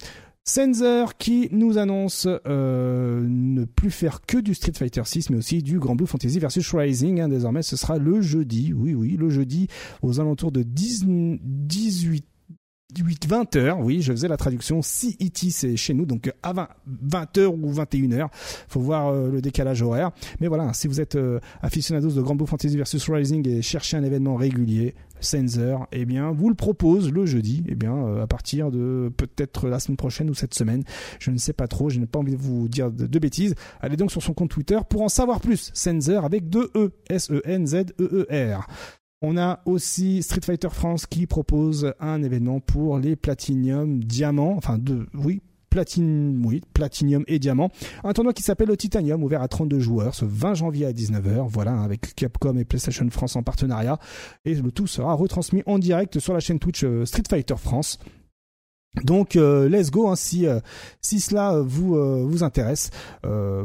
Sensor 0.48 1.18
qui 1.18 1.50
nous 1.52 1.76
annonce 1.76 2.26
euh, 2.46 3.22
ne 3.28 3.66
plus 3.66 3.90
faire 3.90 4.22
que 4.22 4.38
du 4.38 4.54
Street 4.54 4.72
Fighter 4.74 5.02
6 5.04 5.28
mais 5.28 5.36
aussi 5.36 5.62
du 5.62 5.78
Grand 5.78 5.94
Blue 5.94 6.06
Fantasy 6.06 6.38
versus 6.38 6.74
Rising. 6.74 7.20
Hein. 7.20 7.28
désormais 7.28 7.60
ce 7.62 7.76
sera 7.76 7.98
le 7.98 8.22
jeudi, 8.22 8.72
oui 8.72 8.94
oui, 8.94 9.16
le 9.18 9.28
jeudi 9.28 9.68
aux 10.00 10.20
alentours 10.20 10.50
de 10.50 10.62
10, 10.62 11.04
18 11.06 12.24
20 13.28 13.56
heures, 13.56 13.78
oui, 13.80 14.00
je 14.00 14.12
faisais 14.12 14.28
la 14.28 14.38
traduction. 14.38 14.80
CET, 14.80 15.50
c'est 15.50 15.76
chez 15.76 15.92
nous, 15.92 16.06
donc 16.06 16.32
à 16.42 16.54
20, 16.54 16.68
20 16.86 17.38
heures 17.38 17.54
ou 17.54 17.70
21 17.70 18.12
heures. 18.12 18.30
Faut 18.32 18.80
voir 18.80 19.08
euh, 19.08 19.30
le 19.30 19.42
décalage 19.42 19.82
horaire. 19.82 20.10
Mais 20.40 20.48
voilà, 20.48 20.72
si 20.72 20.88
vous 20.88 21.00
êtes 21.00 21.16
euh, 21.16 21.38
aficionados 21.60 22.10
de 22.12 22.22
Grand 22.22 22.34
Blue 22.34 22.46
Fantasy 22.46 22.76
versus 22.76 23.08
Rising 23.10 23.46
et 23.46 23.60
cherchez 23.60 23.98
un 23.98 24.04
événement 24.04 24.36
régulier, 24.36 24.94
Sensor, 25.20 25.86
eh 25.92 26.06
bien, 26.06 26.30
vous 26.30 26.48
le 26.48 26.54
propose 26.54 27.12
le 27.12 27.26
jeudi, 27.26 27.62
eh 27.68 27.74
bien, 27.74 27.94
euh, 27.94 28.22
à 28.22 28.26
partir 28.26 28.70
de 28.70 29.12
peut-être 29.16 29.68
la 29.68 29.80
semaine 29.80 29.96
prochaine 29.96 30.30
ou 30.30 30.34
cette 30.34 30.54
semaine. 30.54 30.84
Je 31.18 31.30
ne 31.30 31.36
sais 31.36 31.52
pas 31.52 31.68
trop, 31.68 31.90
je 31.90 32.00
n'ai 32.00 32.06
pas 32.06 32.20
envie 32.20 32.36
de 32.36 32.40
vous 32.40 32.68
dire 32.68 32.90
de, 32.90 33.18
bêtises. 33.18 33.54
Allez 33.80 33.96
donc 33.96 34.10
sur 34.10 34.22
son 34.22 34.32
compte 34.32 34.50
Twitter 34.50 34.78
pour 34.88 35.02
en 35.02 35.08
savoir 35.08 35.40
plus. 35.40 35.70
Sensor 35.74 36.24
avec 36.24 36.48
deux 36.48 36.70
E, 36.74 36.90
S-E-N-Z-E-E-R. 37.10 38.66
On 39.20 39.36
a 39.36 39.60
aussi 39.64 40.22
Street 40.22 40.42
Fighter 40.44 40.68
France 40.70 41.06
qui 41.06 41.26
propose 41.26 41.92
un 41.98 42.22
événement 42.22 42.60
pour 42.60 42.98
les 42.98 43.16
Platinum 43.16 44.04
Diamants, 44.04 44.54
enfin 44.56 44.78
deux, 44.78 45.06
oui, 45.12 45.40
Platinium 45.70 47.24
et 47.26 47.38
Diamant. 47.38 47.70
Un 48.04 48.12
tournoi 48.12 48.32
qui 48.32 48.42
s'appelle 48.42 48.68
le 48.68 48.76
Titanium, 48.76 49.22
ouvert 49.22 49.42
à 49.42 49.48
32 49.48 49.80
joueurs 49.80 50.14
ce 50.14 50.24
20 50.24 50.54
janvier 50.54 50.86
à 50.86 50.92
19h. 50.92 51.46
Voilà, 51.48 51.80
avec 51.80 52.14
Capcom 52.14 52.56
et 52.56 52.64
PlayStation 52.64 53.08
France 53.10 53.36
en 53.36 53.42
partenariat. 53.42 53.98
Et 54.44 54.54
le 54.54 54.70
tout 54.70 54.86
sera 54.86 55.14
retransmis 55.14 55.62
en 55.66 55.78
direct 55.78 56.18
sur 56.18 56.32
la 56.32 56.40
chaîne 56.40 56.58
Twitch 56.58 56.84
euh, 56.84 57.04
Street 57.04 57.24
Fighter 57.28 57.56
France. 57.56 57.98
Donc 59.04 59.36
euh, 59.36 59.68
let's 59.68 59.90
go 59.90 60.08
hein, 60.08 60.16
si 60.16 60.46
euh, 60.46 60.60
si 61.00 61.20
cela 61.20 61.54
euh, 61.54 61.62
vous 61.62 61.96
vous 62.28 62.42
intéresse. 62.42 62.90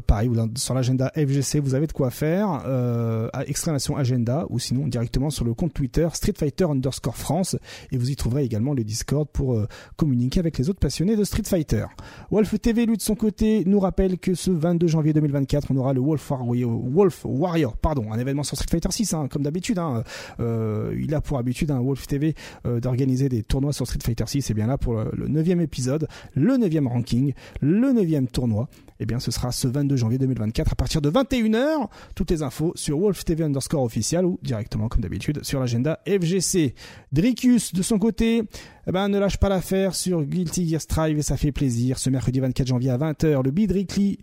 pareil 0.07 0.29
sur 0.55 0.73
l'agenda 0.73 1.11
FGC 1.15 1.59
vous 1.59 1.75
avez 1.75 1.87
de 1.87 1.91
quoi 1.91 2.09
faire. 2.09 2.49
à 2.49 3.45
exclamation 3.47 3.95
agenda 3.97 4.45
ou 4.49 4.59
sinon 4.59 4.87
directement 4.87 5.29
sur 5.29 5.45
le 5.45 5.53
compte 5.53 5.73
Twitter 5.73 6.07
Street 6.13 6.33
Fighter 6.37 6.65
underscore 6.65 7.15
France 7.15 7.57
et 7.91 7.97
vous 7.97 8.09
y 8.09 8.15
trouverez 8.15 8.43
également 8.43 8.73
le 8.73 8.83
Discord 8.83 9.27
pour 9.31 9.61
communiquer 9.95 10.39
avec 10.39 10.57
les 10.57 10.69
autres 10.69 10.79
passionnés 10.79 11.15
de 11.15 11.23
Street 11.23 11.43
Fighter. 11.45 11.85
Wolf 12.31 12.59
TV 12.61 12.85
lui 12.85 12.97
de 12.97 13.01
son 13.01 13.15
côté 13.15 13.63
nous 13.65 13.79
rappelle 13.79 14.17
que 14.19 14.33
ce 14.35 14.51
22 14.51 14.87
janvier 14.87 15.13
2024 15.13 15.71
on 15.71 15.77
aura 15.77 15.93
le 15.93 16.01
Wolf 16.01 16.29
Warrior, 16.31 16.71
Wolf 16.71 17.25
Warrior 17.25 17.77
pardon 17.77 18.11
un 18.11 18.19
événement 18.19 18.43
sur 18.43 18.57
Street 18.57 18.69
Fighter 18.69 18.91
6 18.91 19.13
hein, 19.13 19.27
comme 19.29 19.43
d'habitude. 19.43 19.79
Hein. 19.79 20.03
il 20.39 21.13
a 21.13 21.21
pour 21.21 21.37
habitude 21.37 21.71
un 21.71 21.79
Wolf 21.79 22.07
TV 22.07 22.35
d'organiser 22.65 23.29
des 23.29 23.43
tournois 23.43 23.73
sur 23.73 23.87
Street 23.87 23.99
Fighter 24.03 24.25
6 24.27 24.49
et 24.49 24.53
bien 24.53 24.67
là 24.67 24.77
pour 24.77 25.03
le 25.15 25.27
neuvième 25.27 25.61
épisode, 25.61 26.07
le 26.33 26.57
neuvième 26.57 26.87
ranking, 26.87 27.33
le 27.61 27.91
neuvième 27.91 28.27
tournoi. 28.27 28.69
Eh 28.99 29.05
bien, 29.05 29.19
ce 29.19 29.31
sera 29.31 29.51
ce 29.51 29.67
22 29.67 29.95
janvier 29.95 30.17
2024 30.17 30.71
à 30.71 30.75
partir 30.75 31.01
de 31.01 31.09
21h. 31.09 31.87
Toutes 32.15 32.31
les 32.31 32.41
infos 32.41 32.71
sur 32.75 32.99
Wolf 32.99 33.25
TV 33.25 33.43
underscore 33.43 33.83
official 33.83 34.25
ou 34.25 34.39
directement, 34.43 34.87
comme 34.87 35.01
d'habitude, 35.01 35.43
sur 35.43 35.59
l'agenda 35.59 35.99
FGC. 36.07 36.73
Dricus, 37.11 37.73
de 37.73 37.81
son 37.81 37.99
côté, 37.99 38.43
eh 38.85 38.91
ben, 38.91 39.07
ne 39.07 39.17
lâche 39.17 39.37
pas 39.37 39.49
l'affaire 39.49 39.95
sur 39.95 40.23
Guilty 40.23 40.67
Gear 40.67 40.81
Strive 40.81 41.17
et 41.17 41.21
ça 41.21 41.37
fait 41.37 41.51
plaisir. 41.51 41.99
Ce 41.99 42.09
mercredi 42.09 42.39
24 42.39 42.67
janvier 42.67 42.89
à 42.89 42.97
20h, 42.97 43.43
le 43.43 43.51
Bid 43.51 43.73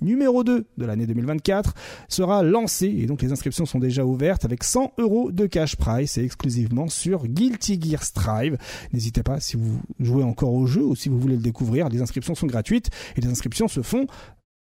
numéro 0.00 0.44
2 0.44 0.66
de 0.76 0.84
l'année 0.84 1.06
2024 1.06 1.74
sera 2.08 2.42
lancé 2.42 2.86
et 2.86 3.06
donc 3.06 3.22
les 3.22 3.32
inscriptions 3.32 3.66
sont 3.66 3.78
déjà 3.78 4.04
ouvertes 4.04 4.44
avec 4.44 4.64
100 4.64 4.92
euros 4.98 5.32
de 5.32 5.46
cash 5.46 5.76
price 5.76 6.18
et 6.18 6.24
exclusivement 6.24 6.88
sur 6.88 7.26
Guilty 7.26 7.80
Gear 7.80 8.02
Strive. 8.02 8.58
N'hésitez 8.92 9.22
pas 9.22 9.40
si 9.40 9.56
vous 9.56 9.80
jouez 9.98 10.24
encore 10.24 10.52
au 10.52 10.66
jeu 10.66 10.82
ou 10.82 10.94
si 10.94 11.08
vous 11.08 11.18
voulez 11.18 11.36
le 11.36 11.42
découvrir. 11.42 11.88
Les 11.88 12.02
inscriptions 12.02 12.34
sont 12.34 12.46
gratuites 12.46 12.90
et 13.16 13.20
les 13.20 13.28
inscriptions 13.28 13.68
se 13.68 13.82
font 13.82 14.06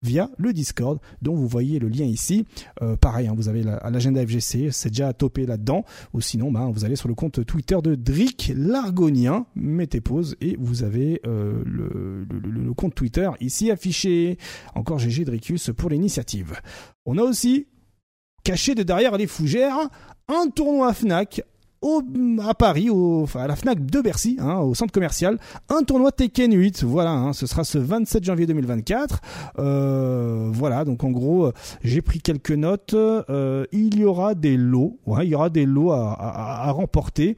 via 0.03 0.31
le 0.39 0.53
Discord 0.53 0.99
dont 1.21 1.35
vous 1.35 1.47
voyez 1.47 1.79
le 1.79 1.89
lien 1.89 2.05
ici. 2.05 2.45
Euh, 2.83 2.97
pareil, 2.97 3.29
hein, 3.29 3.35
vous 3.37 3.49
avez 3.49 3.63
l'agenda 3.63 4.25
FGC, 4.25 4.71
c'est 4.71 4.91
déjà 4.91 5.13
topé 5.13 5.47
là-dedans. 5.47 5.85
Ou 6.13 6.21
sinon, 6.21 6.51
bah, 6.51 6.69
vous 6.73 6.85
allez 6.85 6.97
sur 6.97 7.09
le 7.09 7.15
compte 7.15 7.45
Twitter 7.45 7.79
de 7.83 7.95
Drick 7.95 8.53
Largonien, 8.57 9.47
mettez 9.55 10.01
pause 10.01 10.37
et 10.41 10.57
vous 10.59 10.83
avez 10.83 11.21
euh, 11.27 11.63
le, 11.65 12.27
le, 12.29 12.75
compte 12.75 12.95
Twitter 12.95 13.31
ici 13.41 13.71
affiché. 13.71 14.39
Encore 14.75 14.99
GG 14.99 15.25
Dricus 15.25 15.71
pour 15.77 15.91
l'initiative. 15.91 16.61
On 17.07 17.19
a 17.19 17.23
aussi 17.23 17.67
caché 18.45 18.75
de 18.75 18.83
derrière 18.83 19.17
les 19.17 19.27
fougères 19.27 19.89
un 20.29 20.49
tournoi 20.49 20.93
Fnac 20.95 21.43
à 22.45 22.55
Paris, 22.55 22.91
au, 22.91 23.27
à 23.35 23.47
la 23.47 23.57
Fnac 23.57 23.85
de 23.85 24.01
Bercy, 24.01 24.37
hein, 24.41 24.59
au 24.59 24.75
centre 24.75 24.93
commercial, 24.93 25.39
un 25.69 25.83
tournoi 25.83 26.13
Tekken 26.13 26.53
8. 26.53 26.85
Voilà, 26.85 27.11
hein, 27.11 27.33
ce 27.33 27.47
sera 27.47 27.65
ce 27.65 27.79
27 27.79 28.25
janvier 28.25 28.47
2024. 28.47 29.21
Euh, 29.59 30.49
voilà, 30.53 30.85
donc 30.85 31.05
en 31.05 31.11
gros, 31.11 31.47
euh, 31.47 31.53
j'ai 31.83 32.03
pris 32.03 32.21
quelques 32.21 32.53
notes. 32.53 32.95
Euh, 32.95 33.65
il 33.73 33.99
y 33.99 34.05
aura 34.05 34.35
des 34.35 34.57
lots, 34.57 34.99
ouais, 35.07 35.27
il 35.27 35.31
y 35.31 35.35
aura 35.35 35.51
des 35.51 35.67
lots 35.67 35.93
à 35.93 36.71
remporter. 36.73 37.37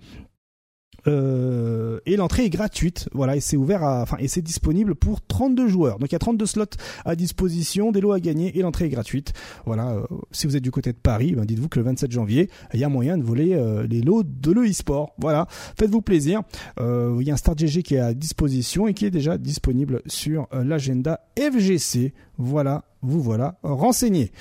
Euh, 1.06 2.00
et 2.06 2.16
l'entrée 2.16 2.44
est 2.44 2.50
gratuite. 2.50 3.08
Voilà, 3.12 3.36
et 3.36 3.40
c'est 3.40 3.56
ouvert 3.56 3.82
à, 3.82 4.02
enfin, 4.02 4.16
et 4.18 4.28
c'est 4.28 4.42
disponible 4.42 4.94
pour 4.94 5.20
32 5.26 5.68
joueurs. 5.68 5.98
Donc 5.98 6.10
il 6.10 6.14
y 6.14 6.16
a 6.16 6.20
32 6.20 6.46
slots 6.46 6.64
à 7.04 7.16
disposition, 7.16 7.92
des 7.92 8.00
lots 8.00 8.12
à 8.12 8.20
gagner 8.20 8.56
et 8.58 8.62
l'entrée 8.62 8.86
est 8.86 8.90
gratuite. 8.90 9.32
Voilà, 9.66 9.92
euh, 9.92 10.06
si 10.32 10.46
vous 10.46 10.56
êtes 10.56 10.62
du 10.62 10.70
côté 10.70 10.92
de 10.92 10.98
Paris, 10.98 11.34
ben 11.34 11.44
dites-vous 11.44 11.68
que 11.68 11.78
le 11.78 11.84
27 11.84 12.10
janvier, 12.10 12.50
il 12.72 12.80
y 12.80 12.84
a 12.84 12.88
moyen 12.88 13.18
de 13.18 13.22
voler 13.22 13.54
euh, 13.54 13.86
les 13.86 14.00
lots 14.00 14.22
de 14.24 14.52
l'e-sport. 14.52 15.14
Voilà, 15.18 15.46
faites-vous 15.50 16.02
plaisir. 16.02 16.42
il 16.78 17.22
y 17.22 17.30
a 17.30 17.34
un 17.34 17.36
Start 17.36 17.58
GG 17.58 17.82
qui 17.82 17.94
est 17.94 18.00
à 18.00 18.14
disposition 18.14 18.86
et 18.86 18.94
qui 18.94 19.06
est 19.06 19.10
déjà 19.10 19.38
disponible 19.38 20.02
sur 20.06 20.48
l'agenda 20.52 21.20
FGC. 21.38 22.12
Voilà, 22.38 22.84
vous 23.02 23.20
voilà 23.20 23.58
renseigné. 23.62 24.32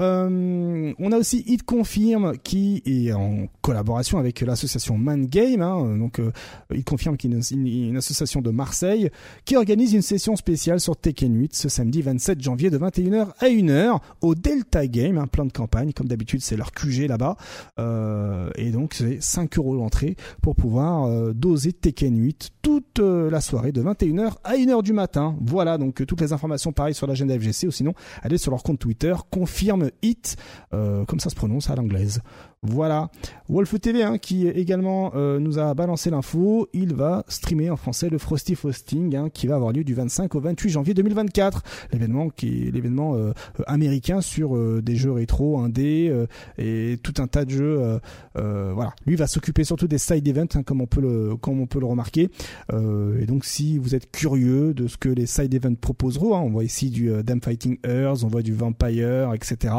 Euh, 0.00 0.92
on 1.00 1.10
a 1.10 1.16
aussi 1.16 1.42
It 1.48 1.64
Confirm 1.64 2.38
qui 2.38 2.82
est 2.86 3.12
en 3.12 3.48
collaboration 3.62 4.18
avec 4.18 4.40
l'association 4.42 4.96
Man 4.96 5.26
Game. 5.26 5.60
Hein, 5.60 5.96
donc 5.98 6.20
euh, 6.20 6.30
It 6.72 6.84
Confirm 6.84 7.16
qui 7.16 7.26
est 7.26 7.50
une, 7.50 7.96
association 7.96 8.40
de 8.40 8.50
Marseille 8.50 9.10
qui 9.44 9.56
organise 9.56 9.94
une 9.94 10.02
session 10.02 10.36
spéciale 10.36 10.78
sur 10.78 10.96
Tekken 10.96 11.34
8 11.34 11.56
ce 11.56 11.68
samedi 11.68 12.02
27 12.02 12.40
janvier 12.40 12.70
de 12.70 12.78
21h 12.78 13.30
à 13.40 13.46
1h 13.46 13.98
au 14.20 14.36
Delta 14.36 14.86
Game, 14.86 15.18
un 15.18 15.26
plan 15.26 15.44
de 15.44 15.52
campagne. 15.52 15.92
Comme 15.92 16.06
d'habitude, 16.06 16.42
c'est 16.42 16.56
leur 16.56 16.70
QG 16.70 17.08
là-bas. 17.08 17.36
Euh, 17.80 18.50
et 18.54 18.70
donc 18.70 18.94
c'est 18.94 19.20
5 19.20 19.58
euros 19.58 19.74
l'entrée 19.74 20.14
pour 20.42 20.54
pouvoir 20.54 21.06
euh, 21.06 21.32
doser 21.32 21.72
Tekken 21.72 22.16
8 22.16 22.50
toute 22.62 23.00
euh, 23.00 23.30
la 23.30 23.40
soirée 23.40 23.72
de 23.72 23.82
21h 23.82 24.34
à 24.44 24.54
1h 24.54 24.82
du 24.84 24.92
matin. 24.92 25.36
Voilà 25.40 25.76
donc 25.76 26.06
toutes 26.06 26.20
les 26.20 26.32
informations 26.32 26.72
pareil 26.72 26.94
sur 26.94 27.08
l'agenda 27.08 27.36
FGC 27.36 27.66
ou 27.66 27.70
sinon 27.72 27.94
allez 28.22 28.38
sur 28.38 28.52
leur 28.52 28.62
compte 28.62 28.78
Twitter 28.78 29.14
confirme 29.30 29.87
Hit, 30.02 30.36
euh, 30.72 31.04
comme 31.04 31.20
ça 31.20 31.30
se 31.30 31.34
prononce 31.34 31.70
à 31.70 31.76
l'anglaise. 31.76 32.20
Voilà. 32.62 33.08
Wolf 33.48 33.80
TV, 33.80 34.02
hein, 34.02 34.18
qui 34.18 34.48
également 34.48 35.12
euh, 35.14 35.38
nous 35.38 35.60
a 35.60 35.72
balancé 35.74 36.10
l'info, 36.10 36.68
il 36.72 36.92
va 36.92 37.24
streamer 37.28 37.70
en 37.70 37.76
français 37.76 38.10
le 38.10 38.18
Frosty 38.18 38.56
Frosting, 38.56 39.14
hein, 39.14 39.28
qui 39.32 39.46
va 39.46 39.54
avoir 39.54 39.72
lieu 39.72 39.84
du 39.84 39.94
25 39.94 40.34
au 40.34 40.40
28 40.40 40.68
janvier 40.68 40.92
2024. 40.92 41.62
L'événement 41.92 43.14
euh, 43.14 43.32
américain 43.68 44.20
sur 44.20 44.56
euh, 44.56 44.82
des 44.82 44.96
jeux 44.96 45.12
rétro, 45.12 45.60
indé 45.60 46.12
et 46.58 46.98
tout 47.02 47.14
un 47.18 47.28
tas 47.28 47.44
de 47.44 47.50
jeux. 47.50 48.00
voilà. 48.34 48.92
Lui 49.06 49.14
va 49.14 49.28
s'occuper 49.28 49.62
surtout 49.62 49.86
des 49.86 49.98
side 49.98 50.26
events, 50.26 50.56
hein, 50.56 50.62
comme 50.64 50.80
on 50.80 50.86
peut 50.86 51.00
le 51.00 51.36
comme 51.36 51.60
on 51.60 51.66
peut 51.66 51.80
le 51.80 51.86
remarquer. 51.86 52.28
et 52.72 53.26
donc, 53.26 53.44
si 53.44 53.78
vous 53.78 53.94
êtes 53.94 54.10
curieux 54.10 54.74
de 54.74 54.88
ce 54.88 54.96
que 54.96 55.08
les 55.08 55.26
side 55.26 55.54
events 55.54 55.76
proposeront, 55.80 56.36
on 56.36 56.50
voit 56.50 56.64
ici 56.64 56.90
du 56.90 57.10
Damn 57.22 57.40
Fighting 57.40 57.78
Earth, 57.84 58.24
on 58.24 58.28
voit 58.28 58.42
du 58.42 58.52
Vampire, 58.52 59.32
etc. 59.34 59.74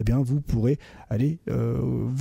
Eh 0.00 0.04
bien, 0.04 0.18
vous 0.18 0.40
pourrez 0.40 0.78
aller 1.10 1.38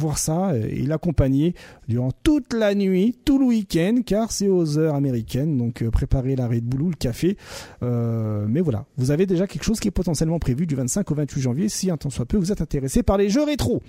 voir 0.02 0.18
ça 0.18 0.56
et 0.58 0.84
l'accompagner 0.84 1.56
durant 1.88 2.12
toute 2.24 2.54
la 2.54 2.76
nuit, 2.76 3.18
tout 3.24 3.40
le 3.40 3.46
week-end, 3.46 3.98
car 4.06 4.32
c'est 4.32 4.48
aux 4.48 4.78
heures 4.78 4.96
américaines, 4.96 5.58
donc 5.58 5.82
euh, 5.82 5.90
préparez 5.90 6.36
la 6.36 6.48
Red 6.48 6.66
Bull 6.66 6.82
ou 6.82 6.90
le 6.90 6.96
café. 6.96 7.38
Euh, 7.84 8.46
mais 8.50 8.62
voilà, 8.62 8.86
vous 8.98 9.12
avez 9.12 9.26
déjà 9.26 9.48
quelque 9.48 9.64
chose 9.64 9.80
qui 9.80 9.88
est 9.88 9.92
potentiellement 9.92 10.40
prévu 10.40 10.66
du 10.66 10.76
25 10.76 11.10
au 11.12 11.16
28 11.16 11.42
janvier, 11.42 11.70
si 11.70 11.90
un 11.90 11.98
temps 11.98 12.10
soit 12.10 12.26
peu 12.26 12.38
vous 12.38 12.52
êtes 12.52 12.62
intéressé 12.62 13.04
par 13.04 13.18
les 13.18 13.30
jeux 13.30 13.44
rétro. 13.44 13.82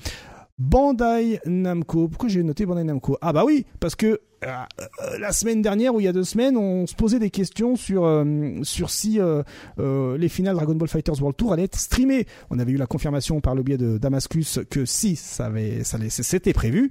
Bandai 0.58 1.40
Namco. 1.46 2.08
Pourquoi 2.08 2.28
j'ai 2.28 2.42
noté 2.42 2.66
Bandai 2.66 2.84
Namco? 2.84 3.16
Ah 3.20 3.32
bah 3.32 3.44
oui, 3.44 3.66
parce 3.80 3.96
que 3.96 4.20
la 5.18 5.32
semaine 5.32 5.62
dernière 5.62 5.94
ou 5.94 6.00
il 6.00 6.04
y 6.04 6.08
a 6.08 6.12
deux 6.12 6.24
semaines, 6.24 6.56
on 6.56 6.86
se 6.86 6.94
posait 6.94 7.18
des 7.18 7.30
questions 7.30 7.76
sur 7.76 8.24
sur 8.62 8.90
si 8.90 9.18
les 9.78 10.28
finales 10.28 10.56
Dragon 10.56 10.74
Ball 10.74 10.88
Fighters 10.88 11.20
World 11.20 11.36
Tour 11.36 11.52
allaient 11.52 11.64
être 11.64 11.78
streamées. 11.78 12.26
On 12.50 12.58
avait 12.58 12.72
eu 12.72 12.76
la 12.76 12.86
confirmation 12.86 13.40
par 13.40 13.54
le 13.54 13.62
biais 13.62 13.78
de 13.78 13.98
Damascus 13.98 14.60
que 14.70 14.84
si 14.84 15.16
ça 15.16 15.50
ça 15.82 15.98
c'était 16.08 16.52
prévu. 16.52 16.90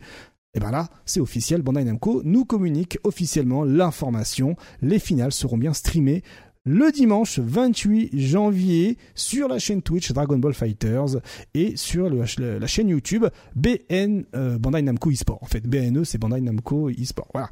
Et 0.54 0.60
bien 0.60 0.72
là, 0.72 0.90
c'est 1.06 1.22
officiel, 1.22 1.62
Bandai 1.62 1.86
Namco 1.86 2.22
nous 2.26 2.44
communique 2.44 2.98
officiellement 3.06 3.64
l'information. 3.64 4.58
Les 4.82 5.00
finales 5.00 5.32
seront 5.32 5.58
bien 5.58 5.74
streamées 5.74 6.24
le 6.66 6.92
dimanche 6.92 7.40
28 7.40 8.12
janvier 8.20 8.98
sur 9.16 9.48
la 9.48 9.58
chaîne 9.58 9.82
Twitch 9.82 10.12
Dragon 10.12 10.38
Ball 10.38 10.54
Fighters 10.54 11.18
et 11.56 11.76
sur 11.76 12.08
la 12.10 12.68
chaîne 12.68 12.90
YouTube 12.90 13.26
BN 13.56 14.24
euh, 14.36 14.60
Bandai 14.60 14.84
Namco 14.84 15.10
eSport. 15.10 15.40
En 15.42 15.48
fait, 15.48 15.62
BNE 15.68 16.04
c'est 16.04 16.20
Bandai 16.20 16.42
Namco 16.42 16.90
eSport. 16.90 17.50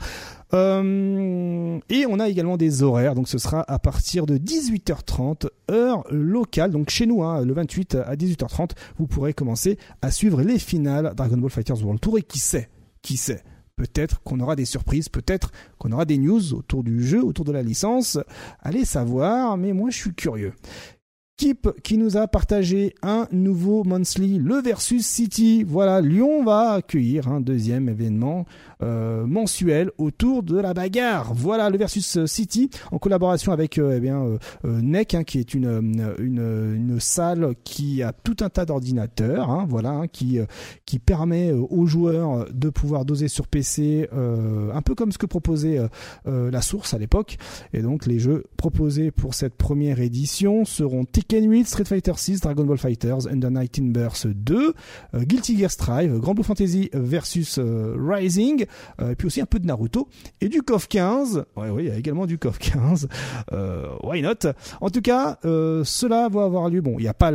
Euh, 0.53 1.79
et 1.89 2.05
on 2.07 2.19
a 2.19 2.29
également 2.29 2.57
des 2.57 2.83
horaires, 2.83 3.15
donc 3.15 3.27
ce 3.27 3.39
sera 3.39 3.63
à 3.67 3.79
partir 3.79 4.27
de 4.27 4.37
18h30 4.37 5.47
heure 5.71 6.03
locale. 6.11 6.71
Donc 6.71 6.91
chez 6.91 7.07
nous, 7.07 7.23
hein, 7.23 7.43
le 7.43 7.53
28 7.53 7.95
à 7.95 8.15
18h30, 8.15 8.71
vous 8.99 9.07
pourrez 9.07 9.33
commencer 9.33 9.79
à 10.03 10.11
suivre 10.11 10.41
les 10.41 10.59
finales 10.59 11.13
Dragon 11.15 11.37
Ball 11.37 11.49
Fighters 11.49 11.81
World 11.81 11.99
Tour. 11.99 12.19
Et 12.19 12.23
qui 12.23 12.39
sait, 12.39 12.69
qui 13.01 13.17
sait, 13.17 13.43
Peut-être 13.79 14.21
qu'on 14.23 14.41
aura 14.41 14.57
des 14.57 14.65
surprises, 14.65 15.07
peut-être 15.07 15.53
qu'on 15.77 15.93
aura 15.93 16.03
des 16.03 16.17
news 16.17 16.53
autour 16.53 16.83
du 16.83 17.01
jeu, 17.01 17.23
autour 17.23 17.45
de 17.45 17.53
la 17.53 17.63
licence. 17.63 18.19
Allez 18.59 18.83
savoir, 18.83 19.55
mais 19.55 19.71
moi 19.71 19.89
je 19.89 19.95
suis 19.95 20.13
curieux. 20.13 20.51
Kip 21.37 21.69
qui 21.81 21.97
nous 21.97 22.17
a 22.17 22.27
partagé 22.27 22.93
un 23.01 23.29
nouveau 23.31 23.85
monthly, 23.85 24.37
le 24.37 24.61
Versus 24.61 25.05
City. 25.05 25.63
Voilà, 25.63 26.01
Lyon 26.01 26.43
va 26.43 26.71
accueillir 26.71 27.29
un 27.29 27.39
deuxième 27.39 27.87
événement 27.87 28.45
euh, 28.81 29.25
mensuel 29.25 29.91
autour 29.97 30.43
de 30.43 30.57
la 30.57 30.73
bagarre. 30.73 31.33
Voilà, 31.33 31.69
le 31.69 31.77
Versus 31.77 32.25
City 32.25 32.69
en 32.91 32.97
collaboration 32.97 33.51
avec 33.51 33.77
euh, 33.77 33.95
eh 33.97 33.99
bien 33.99 34.23
euh, 34.23 34.81
NEC, 34.81 35.15
hein, 35.15 35.23
qui 35.23 35.39
est 35.39 35.53
une, 35.53 35.67
une, 36.19 36.75
une, 36.75 36.99
salle 36.99 37.55
qui 37.63 38.03
a 38.03 38.13
tout 38.13 38.37
un 38.41 38.49
tas 38.49 38.65
d'ordinateurs, 38.65 39.49
hein, 39.49 39.65
voilà, 39.69 39.91
hein, 39.91 40.07
qui 40.07 40.39
qui 40.85 40.99
permet 40.99 41.51
aux 41.51 41.85
joueurs 41.85 42.47
de 42.51 42.69
pouvoir 42.69 43.05
doser 43.05 43.27
sur 43.27 43.47
PC, 43.47 44.09
un 44.11 44.81
peu 44.81 44.95
comme 44.95 45.11
ce 45.11 45.17
que 45.17 45.25
proposait 45.25 45.79
la 46.25 46.61
source 46.61 46.93
à 46.93 46.97
l'époque. 46.97 47.37
Et 47.73 47.81
donc 47.81 48.05
les 48.05 48.19
jeux 48.19 48.45
proposés 48.57 49.11
pour 49.11 49.33
cette 49.33 49.55
première 49.55 49.99
édition 49.99 50.65
seront 50.65 51.05
Tekken 51.05 51.49
8, 51.49 51.67
Street 51.67 51.85
Fighter 51.85 52.13
6, 52.15 52.41
Dragon 52.41 52.63
Ball 52.63 52.77
Fighters, 52.77 53.27
Under 53.27 53.51
Night 53.51 53.79
in 53.79 53.87
Burst 53.91 54.27
2, 54.27 54.73
euh, 55.13 55.23
Guilty 55.23 55.57
Gear 55.57 55.71
Strive, 55.71 56.17
Grand 56.19 56.33
Blue 56.33 56.43
Fantasy 56.43 56.89
versus 56.93 57.57
euh, 57.57 57.95
Rising, 57.97 58.63
euh, 58.63 58.65
et 59.01 59.15
puis 59.15 59.27
aussi 59.27 59.41
un 59.41 59.45
peu 59.45 59.59
de 59.59 59.65
Naruto 59.65 60.07
et 60.41 60.49
du 60.49 60.61
KOF 60.61 60.87
15. 60.87 61.45
Ouais, 61.55 61.69
oui, 61.69 61.83
il 61.85 61.89
y 61.89 61.91
a 61.91 61.97
également 61.97 62.25
du 62.25 62.37
KOF 62.37 62.57
15. 62.59 63.07
why 64.03 64.21
not? 64.21 64.51
En 64.81 64.89
tout 64.89 65.01
cas, 65.01 65.37
cela 65.43 66.29
va 66.29 66.43
avoir 66.43 66.69
lieu. 66.69 66.81
Bon, 66.81 66.95
il 66.97 67.03
n'y 67.03 67.07
a 67.07 67.13
pas, 67.13 67.31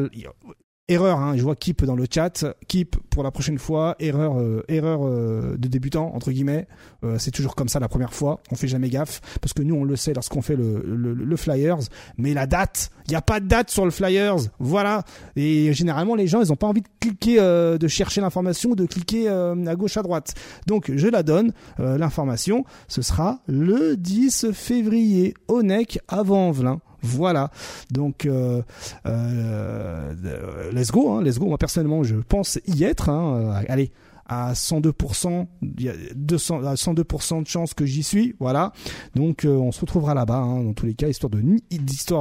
Erreur, 0.87 1.18
hein, 1.18 1.35
je 1.35 1.42
vois 1.42 1.57
Keep 1.57 1.87
dans 1.87 1.97
le 1.97 2.05
chat. 2.12 2.44
Keep 2.68 2.97
pour 3.09 3.23
la 3.23 3.31
prochaine 3.31 3.59
fois. 3.59 3.97
Erreur, 4.01 4.38
euh, 4.38 4.62
erreur 4.68 5.01
euh, 5.03 5.57
de 5.57 5.66
débutant 5.66 6.14
entre 6.14 6.31
guillemets. 6.31 6.68
Euh, 7.05 7.16
c'est 7.18 7.31
toujours 7.31 7.55
comme 7.55 7.70
ça 7.70 7.81
la 7.81 7.88
première 7.88 8.12
fois. 8.12 8.40
On 8.53 8.55
fait 8.55 8.68
jamais 8.68 8.90
gaffe 8.90 9.23
parce 9.40 9.55
que 9.55 9.62
nous 9.62 9.75
on 9.77 9.85
le 9.85 9.97
sait 9.97 10.12
lorsqu'on 10.12 10.42
fait 10.42 10.57
le, 10.57 11.37
flyers. 11.37 11.79
Mais 12.18 12.35
la 12.35 12.47
date, 12.47 12.90
il 13.07 13.12
n'y 13.12 13.16
a 13.16 13.23
pas 13.23 13.40
de 13.40 13.47
date 13.47 13.70
sur 13.70 13.87
le 13.87 13.90
flyers. 13.90 14.37
Voilà. 14.59 15.05
Et 15.37 15.73
généralement 15.73 16.16
les 16.16 16.27
gens 16.27 16.42
ils 16.42 16.53
ont 16.53 16.57
pas 16.57 16.66
envie 16.66 16.83
de 16.83 16.88
cliquer, 17.01 17.38
de 17.38 17.88
chercher 17.88 18.20
l'information, 18.20 18.75
de 18.75 18.85
cliquer 18.85 19.27
à 19.29 19.75
gauche 19.77 19.97
à 19.97 20.03
droite. 20.03 20.35
Donc 20.66 20.92
je 20.94 21.09
la 21.09 21.23
donne 21.23 21.55
l'information. 21.79 22.66
Ce 22.88 23.01
sera 23.01 23.38
le 23.47 23.97
10 23.97 24.53
février 24.53 25.33
au 25.49 25.62
NEC 25.62 25.99
avant 26.09 26.51
Velin. 26.51 26.81
Voilà. 27.04 27.50
Donc, 27.90 28.24
euh, 28.24 28.62
euh, 29.06 30.72
let's 30.72 30.90
go, 30.90 31.12
hein, 31.12 31.22
let's 31.22 31.38
go. 31.38 31.46
Moi 31.46 31.58
personnellement, 31.58 32.02
je 32.02 32.16
pense 32.16 32.58
y 32.66 32.84
être. 32.84 33.10
Hein. 33.10 33.36
Euh, 33.36 33.62
allez, 33.68 33.92
à 34.26 34.54
102%, 34.54 35.46
il 35.60 35.82
y 35.82 35.88
a 35.90 35.92
200, 36.14 36.64
à 36.64 36.74
102% 36.74 37.42
de 37.42 37.46
chance 37.46 37.74
que 37.74 37.84
j'y 37.84 38.02
suis, 38.02 38.34
voilà. 38.40 38.72
Donc 39.14 39.46
on 39.46 39.70
se 39.70 39.82
retrouvera 39.82 40.14
là-bas, 40.14 40.38
hein, 40.38 40.64
dans 40.64 40.72
tous 40.72 40.86
les 40.86 40.94
cas, 40.94 41.08
histoire 41.08 41.30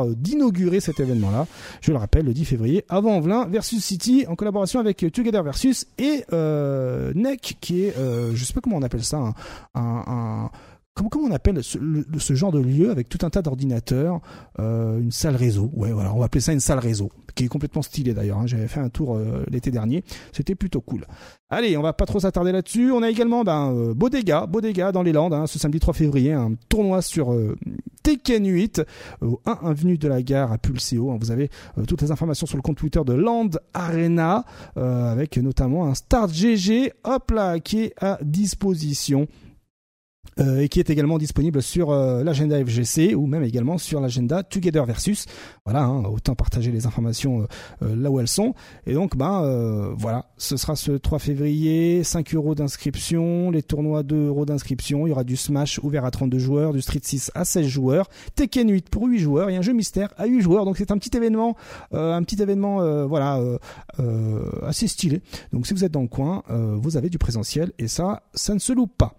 d'inaugurer 0.09 0.81
cet 0.81 0.99
événement-là. 0.99 1.47
Je 1.79 1.93
le 1.93 1.97
rappelle, 1.97 2.25
le 2.25 2.33
10 2.33 2.43
février, 2.43 2.83
avant 2.89 3.21
Velin 3.21 3.45
versus 3.45 3.81
City, 3.81 4.25
en 4.27 4.35
collaboration 4.35 4.81
avec 4.81 4.97
Together 5.13 5.43
versus 5.43 5.87
et 5.97 6.25
euh, 6.33 7.13
NEC, 7.15 7.55
qui 7.61 7.85
est, 7.85 7.97
euh, 7.97 8.35
je 8.35 8.43
sais 8.43 8.53
pas 8.53 8.59
comment 8.59 8.75
on 8.75 8.83
appelle 8.83 9.05
ça, 9.05 9.19
un, 9.19 9.33
un 9.75 10.51
comment, 10.95 11.09
comment 11.09 11.27
on 11.27 11.31
appelle 11.31 11.63
ce, 11.63 11.77
ce, 12.17 12.33
genre 12.33 12.51
de 12.51 12.59
lieu 12.59 12.91
avec 12.91 13.09
tout 13.09 13.19
un 13.25 13.29
tas 13.29 13.41
d'ordinateurs, 13.41 14.21
euh, 14.59 14.99
une 14.99 15.11
salle 15.11 15.35
réseau. 15.35 15.71
Ouais, 15.73 15.91
voilà, 15.91 16.13
on 16.13 16.19
va 16.19 16.25
appeler 16.25 16.41
ça 16.41 16.53
une 16.53 16.59
salle 16.59 16.79
réseau, 16.79 17.11
qui 17.35 17.45
est 17.45 17.47
complètement 17.47 17.81
stylée 17.81 18.13
d'ailleurs. 18.13 18.39
Hein. 18.39 18.47
J'avais 18.47 18.67
fait 18.67 18.79
un 18.79 18.89
tour 18.89 19.15
euh, 19.15 19.43
l'été 19.49 19.71
dernier, 19.71 20.03
c'était 20.31 20.55
plutôt 20.55 20.81
cool. 20.81 21.05
Allez, 21.53 21.77
on 21.77 21.83
va 21.83 21.93
pas 21.93 22.07
trop 22.07 22.19
s'attarder 22.19 22.51
là-dessus. 22.51 22.91
On 22.91 23.03
a 23.03 23.09
également 23.11 23.43
ben, 23.43 23.71
euh, 23.71 23.93
Bodega, 23.93 24.47
Bodega 24.47 24.91
dans 24.91 25.03
les 25.03 25.11
Landes, 25.11 25.35
hein, 25.35 25.45
ce 25.45 25.59
samedi 25.59 25.79
3 25.79 25.93
février, 25.93 26.33
un 26.33 26.53
tournoi 26.67 27.03
sur 27.03 27.31
euh, 27.31 27.55
Tekken 28.01 28.47
8 28.47 28.81
au 29.21 29.39
1 29.45 29.59
avenue 29.63 29.99
de 29.99 30.07
la 30.07 30.23
gare 30.23 30.51
à 30.51 30.57
Pulseo. 30.57 31.11
Hein. 31.11 31.17
Vous 31.19 31.29
avez 31.29 31.51
euh, 31.77 31.85
toutes 31.85 32.01
les 32.01 32.09
informations 32.09 32.47
sur 32.47 32.57
le 32.57 32.63
compte 32.63 32.77
Twitter 32.77 33.01
de 33.05 33.13
Land 33.13 33.51
Arena, 33.75 34.45
avec 34.75 35.37
notamment 35.37 35.85
un 35.85 35.93
Start 35.93 36.33
GG, 36.33 36.91
hop 37.03 37.29
là, 37.29 37.59
qui 37.59 37.83
est 37.83 37.93
à 38.01 38.17
disposition. 38.23 39.27
Euh, 40.39 40.61
et 40.61 40.69
qui 40.69 40.79
est 40.79 40.89
également 40.89 41.17
disponible 41.17 41.61
sur 41.61 41.91
euh, 41.91 42.23
l'agenda 42.23 42.63
FGC 42.63 43.13
ou 43.15 43.27
même 43.27 43.43
également 43.43 43.77
sur 43.77 43.99
l'agenda 43.99 44.43
Together 44.43 44.85
Versus. 44.85 45.25
Voilà, 45.65 45.83
hein, 45.83 46.03
autant 46.05 46.35
partager 46.35 46.71
les 46.71 46.85
informations 46.85 47.47
euh, 47.81 47.95
là 47.95 48.09
où 48.09 48.19
elles 48.19 48.27
sont. 48.27 48.53
Et 48.87 48.93
donc, 48.93 49.15
ben 49.15 49.93
voilà, 49.97 50.25
ce 50.37 50.57
sera 50.57 50.75
ce 50.75 50.91
3 50.91 51.19
février, 51.19 52.03
5 52.03 52.33
euros 52.35 52.55
d'inscription, 52.55 53.51
les 53.51 53.61
tournois 53.61 54.03
2 54.03 54.27
euros 54.27 54.45
d'inscription. 54.45 55.05
Il 55.05 55.09
y 55.09 55.11
aura 55.11 55.23
du 55.23 55.35
Smash 55.35 55.79
ouvert 55.79 56.05
à 56.05 56.11
32 56.11 56.39
joueurs, 56.39 56.73
du 56.73 56.81
Street 56.81 56.99
6 57.01 57.31
à 57.35 57.45
16 57.45 57.67
joueurs, 57.67 58.09
Tekken 58.35 58.69
8 58.69 58.89
pour 58.89 59.07
8 59.07 59.19
joueurs 59.19 59.49
et 59.49 59.55
un 59.55 59.61
jeu 59.61 59.73
mystère 59.73 60.09
à 60.17 60.25
8 60.25 60.41
joueurs. 60.41 60.65
Donc 60.65 60.77
c'est 60.77 60.91
un 60.91 60.97
petit 60.97 61.15
événement, 61.15 61.55
un 61.91 62.23
petit 62.23 62.41
événement, 62.41 63.07
voilà, 63.07 63.39
assez 64.63 64.87
stylé. 64.87 65.21
Donc 65.51 65.67
si 65.67 65.73
vous 65.73 65.83
êtes 65.83 65.91
dans 65.91 66.01
le 66.01 66.07
coin, 66.07 66.43
vous 66.49 66.97
avez 66.97 67.09
du 67.09 67.17
présentiel 67.17 67.71
et 67.77 67.87
ça, 67.87 68.23
ça 68.33 68.53
ne 68.53 68.59
se 68.59 68.73
loupe 68.73 68.97
pas. 68.97 69.15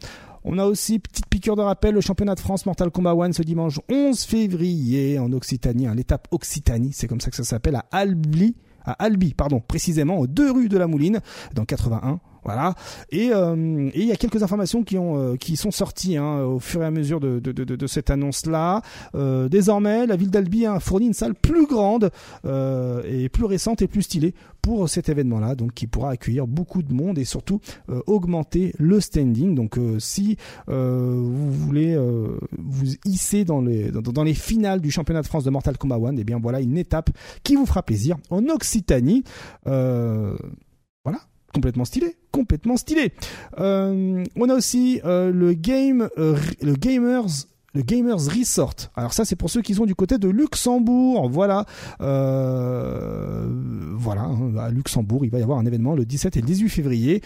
On 0.47 0.59
a 0.59 0.67
aussi, 0.67 0.99
petite 0.99 1.27
piqûre 1.27 1.57
de 1.57 1.63
rappel, 1.63 1.95
le 1.95 2.03
championnat 2.03 2.35
de 2.35 2.41
France 2.41 2.67
Mortal 2.67 2.91
Kombat 2.91 3.13
1 3.13 3.33
ce 3.33 3.43
dimanche 3.43 3.81
11 3.91 4.23
février 4.25 5.19
en 5.19 5.33
Occitanie, 5.33 5.87
hein, 5.87 5.95
l'étape 5.95 6.29
Occitanie, 6.33 6.93
c'est 6.93 7.09
comme 7.09 7.23
ça 7.23 7.31
que 7.31 7.37
ça 7.37 7.45
s'appelle, 7.45 7.77
à 7.77 7.87
Albi, 7.93 8.55
à 8.85 8.93
Albi, 8.93 9.33
pardon, 9.33 9.61
précisément 9.61 10.19
aux 10.19 10.27
deux 10.27 10.53
rues 10.53 10.69
de 10.69 10.77
la 10.77 10.87
Mouline, 10.87 11.21
dans 11.55 11.65
81. 11.65 12.21
Voilà. 12.45 12.75
Euh, 13.15 13.91
et 13.95 14.01
il 14.01 14.07
y 14.07 14.13
a 14.13 14.17
quelques 14.17 14.43
informations 14.43 14.83
qui 14.83 14.99
ont 14.99 15.17
euh, 15.17 15.37
qui 15.37 15.57
sont 15.57 15.71
sorties 15.71 16.17
hein, 16.17 16.43
au 16.43 16.59
fur 16.59 16.83
et 16.83 16.87
à 16.87 16.91
mesure 16.91 17.21
de, 17.21 17.41
de, 17.41 17.53
de, 17.53 17.87
cette 17.87 18.11
annonce-là. 18.11 18.83
Euh, 19.15 19.49
désormais, 19.49 20.07
la 20.07 20.17
ville 20.17 20.31
d'Albi 20.31 20.67
a 20.67 20.79
fourni 20.79 21.07
une 21.07 21.15
salle 21.15 21.35
plus 21.35 21.67
grande 21.67 22.11
et 22.45 23.29
plus 23.29 23.45
récente 23.45 23.83
et 23.83 23.89
plus 23.89 24.03
stylée 24.03 24.35
pour 24.61 24.89
cet 24.89 25.09
événement-là, 25.09 25.55
donc 25.55 25.75
qui 25.75 25.87
pourra 25.87 26.11
accueillir 26.11 26.47
beaucoup 26.47 26.83
de 26.83 26.93
monde 26.93 27.19
et 27.19 27.25
surtout 27.25 27.61
augmenter 28.07 28.75
le 28.79 29.01
standing. 29.01 29.55
Donc, 29.55 29.79
si 29.99 30.37
vous 30.67 31.53
voulez 31.53 31.97
vous 31.97 32.87
hisser 33.05 33.45
dans 33.45 33.61
les 33.61 33.91
dans, 33.91 34.01
dans, 34.01 34.25
les 34.25 34.35
finales 34.35 34.81
du 34.81 34.91
championnat 34.91 35.23
de 35.23 35.27
France 35.27 35.45
de 35.45 35.51
Mortal 35.51 35.79
Kombat 35.79 35.97
1, 35.97 36.17
et 36.17 36.21
eh 36.21 36.25
bien 36.25 36.39
voilà 36.41 36.61
une 36.61 36.79
étape 36.79 37.11
qui 37.43 37.57
vous 37.57 37.67
fera 37.67 37.83
plaisir 37.83 38.17
en 38.31 38.49
Occitanie. 38.49 39.25
voilà 39.65 41.21
complètement 41.55 41.85
stylé, 41.85 42.17
complètement 42.33 42.77
stylé. 42.77 43.13
Euh, 43.59 44.25
on 44.37 44.49
a 44.51 44.55
aussi 44.55 45.01
euh, 45.05 45.31
le 45.33 45.55
game, 45.55 46.09
euh, 46.19 46.37
le 46.61 46.75
gamers 46.75 47.47
le 47.77 47.83
Gamers 47.83 48.21
Resort. 48.21 48.77
Alors 48.95 49.13
ça, 49.13 49.25
c'est 49.25 49.35
pour 49.35 49.51
ceux 49.51 49.61
qui 49.61 49.75
sont 49.75 49.85
du 49.85 49.97
côté 49.97 50.17
de 50.17 50.29
Luxembourg. 50.29 51.29
Voilà, 51.29 51.67
voilà, 51.99 54.21
hein, 54.21 54.57
à 54.57 54.71
Luxembourg, 54.71 55.25
il 55.25 55.31
va 55.33 55.41
y 55.41 55.43
avoir 55.43 55.59
un 55.59 55.67
événement 55.67 55.97
le 55.97 56.05
17 56.05 56.37
et 56.37 56.41
le 56.41 56.47
18 56.47 56.69
février 56.69 57.21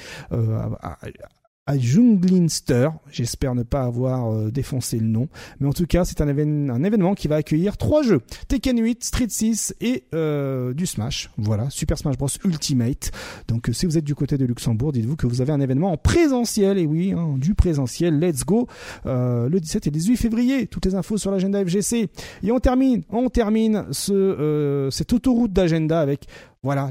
Junglinster. 1.77 2.91
J'espère 3.11 3.55
ne 3.55 3.63
pas 3.63 3.83
avoir 3.83 4.33
euh, 4.33 4.51
défoncé 4.51 4.99
le 4.99 5.07
nom. 5.07 5.29
Mais 5.61 5.69
en 5.69 5.73
tout 5.73 5.87
cas, 5.87 6.05
c'est 6.05 6.21
un, 6.21 6.29
événement 6.29 7.15
qui 7.15 7.29
va 7.29 7.37
accueillir 7.37 7.77
trois 7.77 8.03
jeux. 8.03 8.21
Tekken 8.49 8.81
8, 8.81 9.05
Street 9.05 9.27
6 9.29 9.75
et 9.81 10.05
euh, 10.15 10.73
du 10.73 10.87
Smash. 10.87 11.31
Voilà, 11.37 11.69
Super 11.71 11.99
Smash 11.99 12.17
Bros 12.17 12.29
Ultimate. 12.45 13.11
Donc 13.49 13.69
euh, 13.69 13.73
si 13.73 13.87
vous 13.87 13.99
êtes 13.99 14.05
du 14.05 14.15
côté 14.15 14.39
de 14.39 14.45
Luxembourg, 14.45 14.93
dites-vous 14.93 15.17
que 15.17 15.27
vous 15.27 15.41
avez 15.41 15.53
un 15.53 15.61
événement 15.61 15.93
en 15.93 15.97
présentiel. 15.97 16.79
Et 16.79 16.87
oui, 16.87 17.13
hein, 17.13 17.35
du 17.37 17.55
présentiel. 17.55 18.19
Let's 18.19 18.45
go. 18.45 18.67
le 19.05 19.59
17 19.59 19.87
et 19.89 19.91
18 19.91 20.17
février. 20.17 20.67
Toutes 20.67 20.87
les 20.87 20.95
infos 20.95 21.19
sur 21.19 21.31
l'agenda 21.31 21.65
FGC. 21.65 22.09
Et 22.43 22.53
on 22.53 22.61
termine, 22.61 23.03
on 23.11 23.29
termine 23.29 23.87
ce, 23.91 24.89
cette 24.91 25.13
autoroute 25.13 25.53
d'agenda 25.53 26.01
avec 26.01 26.27
Voilà, 26.65 26.91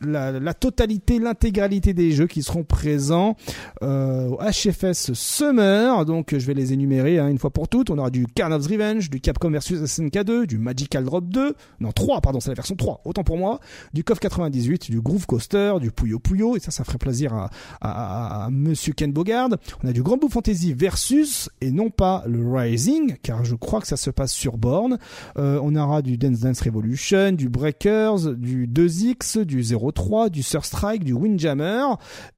la, 0.00 0.54
totalité, 0.54 1.18
l'intégralité 1.18 1.92
des 1.92 2.12
jeux 2.12 2.26
qui 2.26 2.42
seront 2.42 2.64
présents 2.64 3.36
euh, 3.82 4.28
au 4.28 4.38
HFS 4.38 5.12
Summer. 5.12 6.06
Donc 6.06 6.34
je 6.34 6.46
vais 6.46 6.54
les 6.54 6.72
énumérer 6.72 7.18
hein, 7.18 7.28
une 7.28 7.38
fois 7.38 7.50
pour 7.50 7.68
toutes. 7.68 7.90
On 7.90 7.98
aura 7.98 8.08
du 8.08 8.26
Carn 8.26 8.54
of 8.54 8.66
Revenge, 8.66 9.10
du 9.10 9.20
Capcom 9.20 9.50
vs 9.50 9.84
SNK 9.84 10.24
2, 10.24 10.46
du 10.46 10.56
Magical 10.56 11.04
Drop 11.04 11.28
2, 11.28 11.54
non 11.80 11.92
3 11.92 12.22
pardon, 12.22 12.40
c'est 12.40 12.48
la 12.48 12.54
version 12.54 12.76
3, 12.76 13.02
autant 13.04 13.24
pour 13.24 13.36
moi, 13.36 13.60
du 13.92 14.04
KOF 14.04 14.20
98, 14.20 14.90
du 14.90 15.02
Groove 15.02 15.26
Coaster, 15.26 15.74
du 15.82 15.90
Puyo 15.90 16.18
Puyo, 16.18 16.56
et 16.56 16.60
ça 16.60 16.70
ça 16.70 16.82
ferait 16.84 16.96
plaisir 16.96 17.34
à, 17.34 17.50
à, 17.82 18.44
à, 18.46 18.50
Monsieur 18.50 18.94
Ken 18.94 19.12
Bogard. 19.12 19.50
On 19.82 19.88
a 19.88 19.92
du 19.92 20.02
Grand 20.02 20.16
Blue 20.16 20.30
Fantasy 20.30 20.72
versus, 20.72 21.50
et 21.60 21.70
non 21.70 21.90
pas 21.90 22.24
le 22.26 22.50
Rising, 22.50 23.16
car 23.22 23.44
je 23.44 23.54
crois 23.54 23.82
que 23.82 23.86
ça 23.86 23.98
se 23.98 24.08
passe 24.08 24.32
sur 24.32 24.56
borne. 24.56 24.98
Euh, 25.36 25.60
on 25.62 25.76
aura 25.76 26.00
du 26.00 26.16
Dance 26.16 26.40
Dance 26.40 26.62
Revolution, 26.62 27.32
du 27.32 27.50
Breakers, 27.50 28.34
du 28.36 28.66
2 28.66 28.93
Du 29.44 29.62
03, 29.64 30.30
du 30.30 30.42
Surstrike, 30.42 31.04
du 31.04 31.12
Windjammer. 31.12 31.84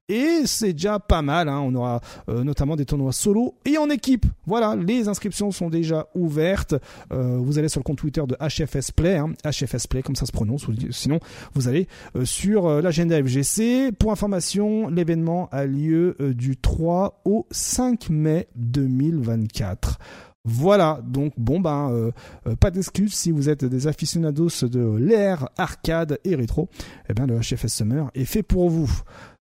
Et 0.09 0.41
c'est 0.45 0.73
déjà 0.73 0.99
pas 0.99 1.21
mal. 1.21 1.49
Hein. 1.49 1.59
On 1.59 1.75
aura 1.75 1.99
euh, 2.29 2.43
notamment 2.43 2.75
des 2.75 2.85
tournois 2.85 3.11
solo 3.11 3.55
et 3.65 3.77
en 3.77 3.89
équipe. 3.89 4.25
Voilà, 4.45 4.75
les 4.75 5.07
inscriptions 5.07 5.51
sont 5.51 5.69
déjà 5.69 6.07
ouvertes. 6.15 6.75
Euh, 7.11 7.37
vous 7.39 7.59
allez 7.59 7.69
sur 7.69 7.79
le 7.79 7.83
compte 7.83 7.97
Twitter 7.97 8.23
de 8.25 8.35
HFS 8.35 8.91
Play, 8.91 9.17
hein. 9.17 9.33
HFS 9.45 9.87
Play 9.87 10.01
comme 10.01 10.15
ça 10.15 10.25
se 10.25 10.31
prononce. 10.31 10.65
Sinon, 10.91 11.19
vous 11.53 11.67
allez 11.67 11.87
euh, 12.15 12.25
sur 12.25 12.81
l'agenda 12.81 13.21
FGC. 13.21 13.91
Pour 13.91 14.11
information, 14.11 14.87
l'événement 14.89 15.49
a 15.51 15.65
lieu 15.65 16.15
du 16.19 16.57
3 16.57 17.21
au 17.25 17.45
5 17.51 18.09
mai 18.09 18.47
2024. 18.55 19.99
Voilà, 20.49 21.01
donc 21.03 21.33
bon 21.35 21.59
ben 21.59 21.91
euh, 21.91 22.11
euh, 22.47 22.55
pas 22.55 22.71
d'excuses 22.71 23.13
si 23.13 23.31
vous 23.31 23.49
êtes 23.49 23.65
des 23.65 23.87
aficionados 23.87 24.47
de 24.63 24.95
l'air 24.95 25.49
arcade 25.57 26.19
et 26.23 26.35
rétro, 26.35 26.69
eh 27.09 27.13
bien 27.13 27.27
le 27.27 27.37
HFS 27.37 27.67
Summer 27.67 28.09
est 28.15 28.23
fait 28.23 28.43
pour 28.43 28.69
vous. 28.69 28.89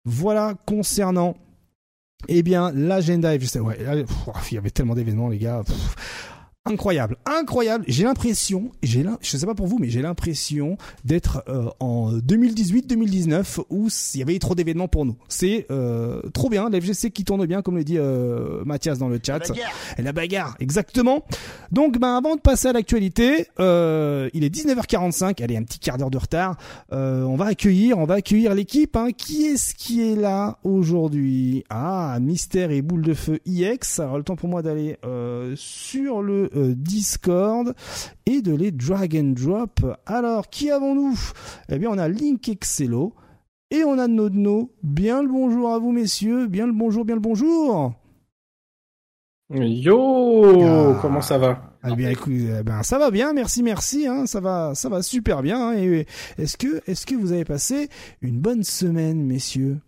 Voilà 0.04 0.54
concernant 0.64 1.34
eh 2.28 2.44
bien 2.44 2.70
l'agenda, 2.70 3.30
ouais, 3.30 3.36
il 3.40 4.54
y 4.54 4.58
avait 4.58 4.70
tellement 4.70 4.94
d'événements 4.94 5.28
les 5.28 5.38
gars 5.38 5.64
incroyable, 6.64 7.16
incroyable. 7.27 7.85
J'ai 7.88 8.05
l'impression, 8.05 8.70
j'ai 8.83 9.05
je 9.20 9.37
sais 9.37 9.46
pas 9.46 9.55
pour 9.55 9.66
vous, 9.66 9.79
mais 9.79 9.88
j'ai 9.88 10.01
l'impression 10.01 10.77
d'être 11.05 11.42
euh, 11.48 11.68
en 11.81 12.12
2018-2019 12.12 13.64
où 13.68 13.88
il 14.14 14.20
y 14.20 14.22
avait 14.22 14.38
trop 14.38 14.55
d'événements 14.55 14.87
pour 14.87 15.05
nous. 15.05 15.16
C'est 15.29 15.66
euh, 15.70 16.22
trop 16.33 16.48
bien, 16.48 16.70
l'FGC 16.70 17.11
qui 17.11 17.25
tourne 17.25 17.44
bien, 17.46 17.62
comme 17.62 17.77
le 17.77 17.85
dit 17.85 17.98
euh, 17.98 18.62
Mathias 18.64 18.98
dans 18.98 19.09
le 19.09 19.18
chat. 19.25 19.40
La 19.40 19.55
bagarre. 19.55 19.72
La 19.98 20.12
bagarre, 20.12 20.57
exactement. 20.61 21.25
Donc, 21.72 21.98
ben 21.98 22.16
avant 22.16 22.37
de 22.37 22.40
passer 22.40 22.68
à 22.68 22.72
l'actualité, 22.72 23.48
il 23.59 24.44
est 24.44 24.55
19h45. 24.55 25.42
Allez, 25.42 25.57
un 25.57 25.64
petit 25.64 25.81
quart 25.81 25.98
d'heure 25.98 26.11
de 26.11 26.18
retard. 26.18 26.57
on 26.90 27.37
va 27.37 27.46
accueillir, 27.46 27.98
on 27.98 28.05
va 28.05 28.14
accueillir 28.14 28.55
l'équipe. 28.55 28.96
Hein. 28.96 29.09
Qui 29.16 29.46
est-ce 29.46 29.75
qui 29.75 30.03
est 30.03 30.16
là 30.16 30.59
aujourd'hui? 30.62 31.64
Ah, 31.70 32.18
Mystère 32.20 32.70
et 32.70 32.83
Boule 32.83 33.03
de 33.03 33.14
Feu 33.14 33.40
IX. 33.46 33.79
Alors 33.98 34.18
le 34.18 34.25
temps 34.25 34.37
pour 34.37 34.48
moi 34.48 34.62
d'aller 34.62 34.96
sur 35.57 36.22
le 36.22 36.51
euh, 36.56 36.74
Discord 36.76 37.74
et 38.26 38.42
de 38.42 38.54
les 38.54 38.70
drag 38.70 39.16
and 39.16 39.34
drop. 39.34 39.80
Alors, 40.06 40.48
qui 40.50 40.70
avons-nous? 40.70 41.18
Eh 41.68 41.78
bien, 41.78 41.90
on 41.90 41.98
a 41.98 42.08
Link 42.08 42.48
Excello 42.48 43.14
et 43.70 43.84
on 43.84 43.98
a 43.98 44.08
Nodno. 44.08 44.72
Bien 44.82 45.22
le 45.22 45.28
bonjour 45.28 45.72
à 45.72 45.78
vous, 45.78 45.92
messieurs. 45.92 46.46
Bien 46.46 46.66
le 46.66 46.72
bonjour, 46.72 47.04
bien 47.04 47.16
le 47.16 47.20
bonjour. 47.20 47.94
Yo, 49.54 50.62
ah. 50.62 50.98
comment 51.02 51.20
ça 51.20 51.36
va? 51.36 51.72
Eh 51.86 51.94
bien, 51.94 52.10
écoute, 52.10 52.32
eh 52.32 52.62
ben, 52.62 52.82
ça 52.82 52.98
va 52.98 53.10
bien, 53.10 53.32
merci, 53.32 53.62
merci, 53.62 54.06
hein, 54.06 54.24
ça 54.26 54.40
va, 54.40 54.74
ça 54.74 54.88
va 54.88 55.02
super 55.02 55.42
bien. 55.42 55.70
Hein, 55.70 56.04
est-ce 56.38 56.56
que, 56.56 56.80
est-ce 56.86 57.04
que 57.06 57.14
vous 57.14 57.32
avez 57.32 57.44
passé 57.44 57.88
une 58.22 58.38
bonne 58.38 58.62
semaine, 58.62 59.22
messieurs? 59.26 59.78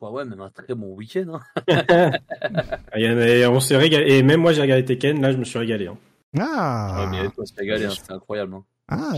Bah, 0.00 0.10
ouais, 0.10 0.24
même 0.24 0.40
un 0.40 0.50
très 0.50 0.74
bon 0.74 0.94
week-end. 0.94 1.40
Hein. 1.68 2.12
on 3.50 3.60
s'est 3.60 3.76
régalé. 3.76 4.16
Et 4.16 4.22
même 4.22 4.40
moi, 4.40 4.52
j'ai 4.52 4.62
regardé 4.62 4.84
Tekken. 4.84 5.20
Là, 5.20 5.32
je 5.32 5.36
me 5.36 5.44
suis 5.44 5.58
régalé. 5.58 5.88
Hein. 5.88 5.96
Ah. 6.38 7.00
Ouais, 7.00 7.10
mais 7.10 7.28
toi, 7.30 7.44
c'est 7.46 7.60
régalé. 7.60 7.86
Hein, 7.86 7.94
c'est 7.94 8.12
incroyable. 8.12 8.54
Hein. 8.54 8.64
Ah, 8.90 9.12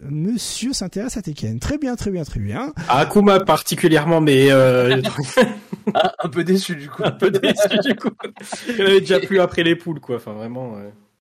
monsieur 0.00 0.74
s'intéresse 0.74 1.16
à 1.16 1.22
Tekken. 1.22 1.58
Très 1.58 1.78
bien, 1.78 1.96
très 1.96 2.10
bien, 2.10 2.24
très 2.24 2.40
bien. 2.40 2.74
À 2.88 2.98
Akuma 2.98 3.40
particulièrement, 3.40 4.20
mais 4.20 4.52
euh... 4.52 5.00
ah, 5.94 6.12
un 6.18 6.28
peu 6.28 6.44
déçu 6.44 6.76
du 6.76 6.90
coup. 6.90 7.02
Un 7.02 7.12
peu 7.12 7.30
déçu 7.30 7.78
du 7.82 7.94
coup. 7.94 8.10
Il 8.68 8.82
avait 8.82 9.00
déjà 9.00 9.18
plus 9.18 9.40
après 9.40 9.62
les 9.62 9.74
poules, 9.74 10.00
quoi. 10.00 10.16
Enfin, 10.16 10.34
vraiment. 10.34 10.76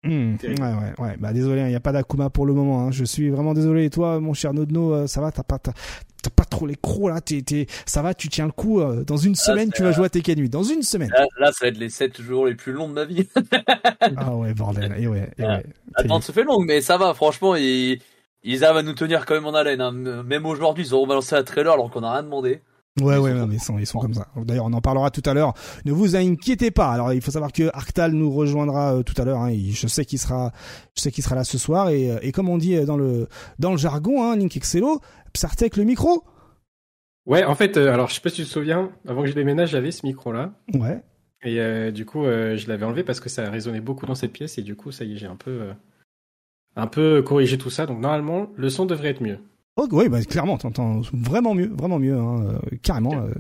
Hmm, 0.08 0.38
ouais, 0.42 0.60
ouais, 0.60 0.94
ouais. 1.06 1.16
Bah 1.20 1.34
désolé, 1.34 1.62
il 1.62 1.64
hein, 1.66 1.70
n'y 1.70 1.76
a 1.76 1.82
pas 1.82 1.92
d'Akuma 1.92 2.30
pour 2.30 2.46
le 2.46 2.54
moment. 2.54 2.82
Hein. 2.82 2.92
Je 2.92 3.04
suis 3.04 3.30
vraiment 3.30 3.54
désolé. 3.54 3.86
Et 3.86 3.90
toi, 3.90 4.20
mon 4.20 4.34
cher 4.34 4.54
Nodno, 4.54 4.94
euh, 4.94 5.08
ça 5.08 5.20
va? 5.20 5.32
T'as 5.32 5.44
pas, 5.44 5.60
t'as, 5.60 5.74
pas 6.36 6.46
trop 6.46 6.66
les 6.66 6.76
crocs 6.76 7.10
là? 7.10 7.20
T'es, 7.20 7.42
t'es, 7.42 7.68
ça 7.86 8.02
va? 8.02 8.14
Tu 8.14 8.30
tiens 8.30 8.46
le 8.46 8.52
coup. 8.52 8.80
Euh, 8.80 9.04
dans 9.04 9.18
une 9.18 9.36
semaine, 9.36 9.70
tu 9.74 9.84
vas 9.84 9.92
jouer 9.92 10.06
à 10.06 10.10
Tekken 10.10 10.40
8. 10.40 10.50
Dans 10.50 10.64
une 10.64 10.82
semaine. 10.82 11.12
Là, 11.40 11.52
ça 11.52 11.66
va 11.66 11.68
être 11.68 11.78
les 11.78 11.90
7 11.90 12.22
jours 12.22 12.46
les 12.46 12.56
plus 12.56 12.72
longs 12.72 12.88
de 12.88 12.94
ma 12.94 13.06
vie. 13.06 13.28
ah 14.16 14.36
ouais, 14.36 14.54
bordel. 14.54 14.96
Et 14.98 15.08
ouais, 15.08 15.30
et 15.38 15.44
ouais. 15.44 15.66
Attends, 15.96 16.22
se 16.22 16.32
fait 16.32 16.44
long, 16.44 16.60
mais 16.60 16.80
ça 16.80 16.98
va. 16.98 17.14
Franchement, 17.14 17.56
ils, 17.56 18.00
ils 18.44 18.64
arrivent 18.64 18.78
à 18.78 18.84
nous 18.84 18.94
tenir 18.94 19.26
quand 19.26 19.36
même 19.36 19.46
en 19.46 19.54
haleine. 19.54 19.82
Hein. 19.82 19.92
Même 19.92 20.46
aujourd'hui, 20.46 20.86
ils 20.86 20.96
ont 20.96 21.06
balancé 21.06 21.36
un 21.36 21.44
trailer 21.44 21.74
alors 21.74 21.90
qu'on 21.90 22.02
n'a 22.02 22.14
rien 22.14 22.24
demandé. 22.24 22.62
Ouais, 23.02 23.18
ouais, 23.18 23.34
mais 23.46 23.56
ils 23.56 23.62
sont, 23.62 23.78
ils 23.78 23.86
sont 23.86 24.00
comme 24.00 24.14
ça. 24.14 24.28
D'ailleurs, 24.36 24.66
on 24.66 24.74
en 24.74 24.82
parlera 24.82 25.12
tout 25.12 25.22
à 25.26 25.34
l'heure. 25.34 25.54
Ne 25.86 25.92
vous 25.92 26.16
inquiétez 26.16 26.72
pas. 26.72 26.92
Alors, 26.92 27.14
il 27.14 27.22
faut 27.22 27.32
savoir 27.32 27.52
que 27.52 27.70
Arctal 27.74 28.14
nous 28.14 28.32
rejoindra 28.32 28.96
euh, 28.96 29.04
tout 29.04 29.14
à 29.22 29.26
l'heure. 29.26 29.42
Hein. 29.42 29.54
Je 29.54 29.88
sais 29.88 30.04
qu'il 30.04 30.18
sera, 30.18 30.52
je 30.96 31.02
sais 31.02 31.12
qu'il 31.12 31.24
sera 31.24 31.36
là 31.36 31.44
ce 31.44 31.58
soir. 31.58 31.90
Et, 31.90 32.12
euh, 32.12 32.18
et 32.22 32.32
comme 32.32 32.50
on 32.50 32.58
dit 32.58 32.76
euh, 32.76 32.86
dans 32.86 32.98
le 32.98 33.28
dans 33.60 33.72
le 33.72 33.78
jargon, 33.78 34.24
hein, 34.24 34.36
Link 34.36 34.58
Excello, 34.58 35.00
Psartec 35.34 35.78
le 35.78 35.84
micro. 35.84 36.24
Ouais, 37.28 37.44
en 37.44 37.56
fait, 37.56 37.78
alors 37.78 38.08
je 38.08 38.16
sais 38.16 38.22
pas 38.22 38.30
si 38.30 38.38
tu 38.38 38.44
te 38.46 38.50
souviens, 38.50 38.90
avant 39.08 39.22
que 39.22 39.28
je 39.28 39.34
déménage, 39.34 39.72
j'avais 39.72 39.92
ce 39.92 40.06
micro-là. 40.06 40.54
Ouais. 40.74 41.04
Et 41.44 41.92
du 41.92 42.06
coup, 42.06 42.24
je 42.24 42.68
l'avais 42.68 42.86
enlevé 42.86 43.04
parce 43.04 43.20
que 43.20 43.28
ça 43.28 43.50
résonnait 43.50 43.82
beaucoup 43.82 44.06
dans 44.06 44.16
cette 44.16 44.32
pièce. 44.32 44.58
Et 44.58 44.62
du 44.62 44.78
coup, 44.78 44.92
ça 44.92 45.04
y 45.04 45.14
est, 45.14 45.18
j'ai 45.18 45.28
un 45.28 45.36
peu, 45.36 45.72
un 46.78 46.88
peu 46.88 47.22
corrigé 47.22 47.58
tout 47.58 47.70
ça. 47.70 47.86
Donc 47.86 48.00
normalement, 48.00 48.48
le 48.56 48.70
son 48.70 48.86
devrait 48.86 49.10
être 49.10 49.22
mieux. 49.22 49.40
Oh, 49.80 49.88
oui, 49.92 50.10
bah, 50.10 50.24
clairement, 50.24 50.58
t'entends 50.58 51.02
vraiment 51.14 51.54
mieux, 51.54 51.72
vraiment 51.72 52.00
mieux, 52.00 52.18
hein, 52.18 52.46
euh, 52.50 52.78
carrément. 52.82 53.14
Euh, 53.14 53.32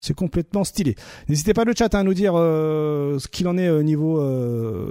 c'est 0.00 0.14
complètement 0.14 0.64
stylé. 0.64 0.96
N'hésitez 1.28 1.52
pas 1.52 1.64
le 1.64 1.74
chat 1.76 1.94
hein, 1.94 2.00
à 2.00 2.02
nous 2.02 2.14
dire 2.14 2.32
euh, 2.34 3.18
ce 3.18 3.28
qu'il 3.28 3.46
en 3.46 3.58
est 3.58 3.68
au 3.68 3.82
niveau 3.82 4.20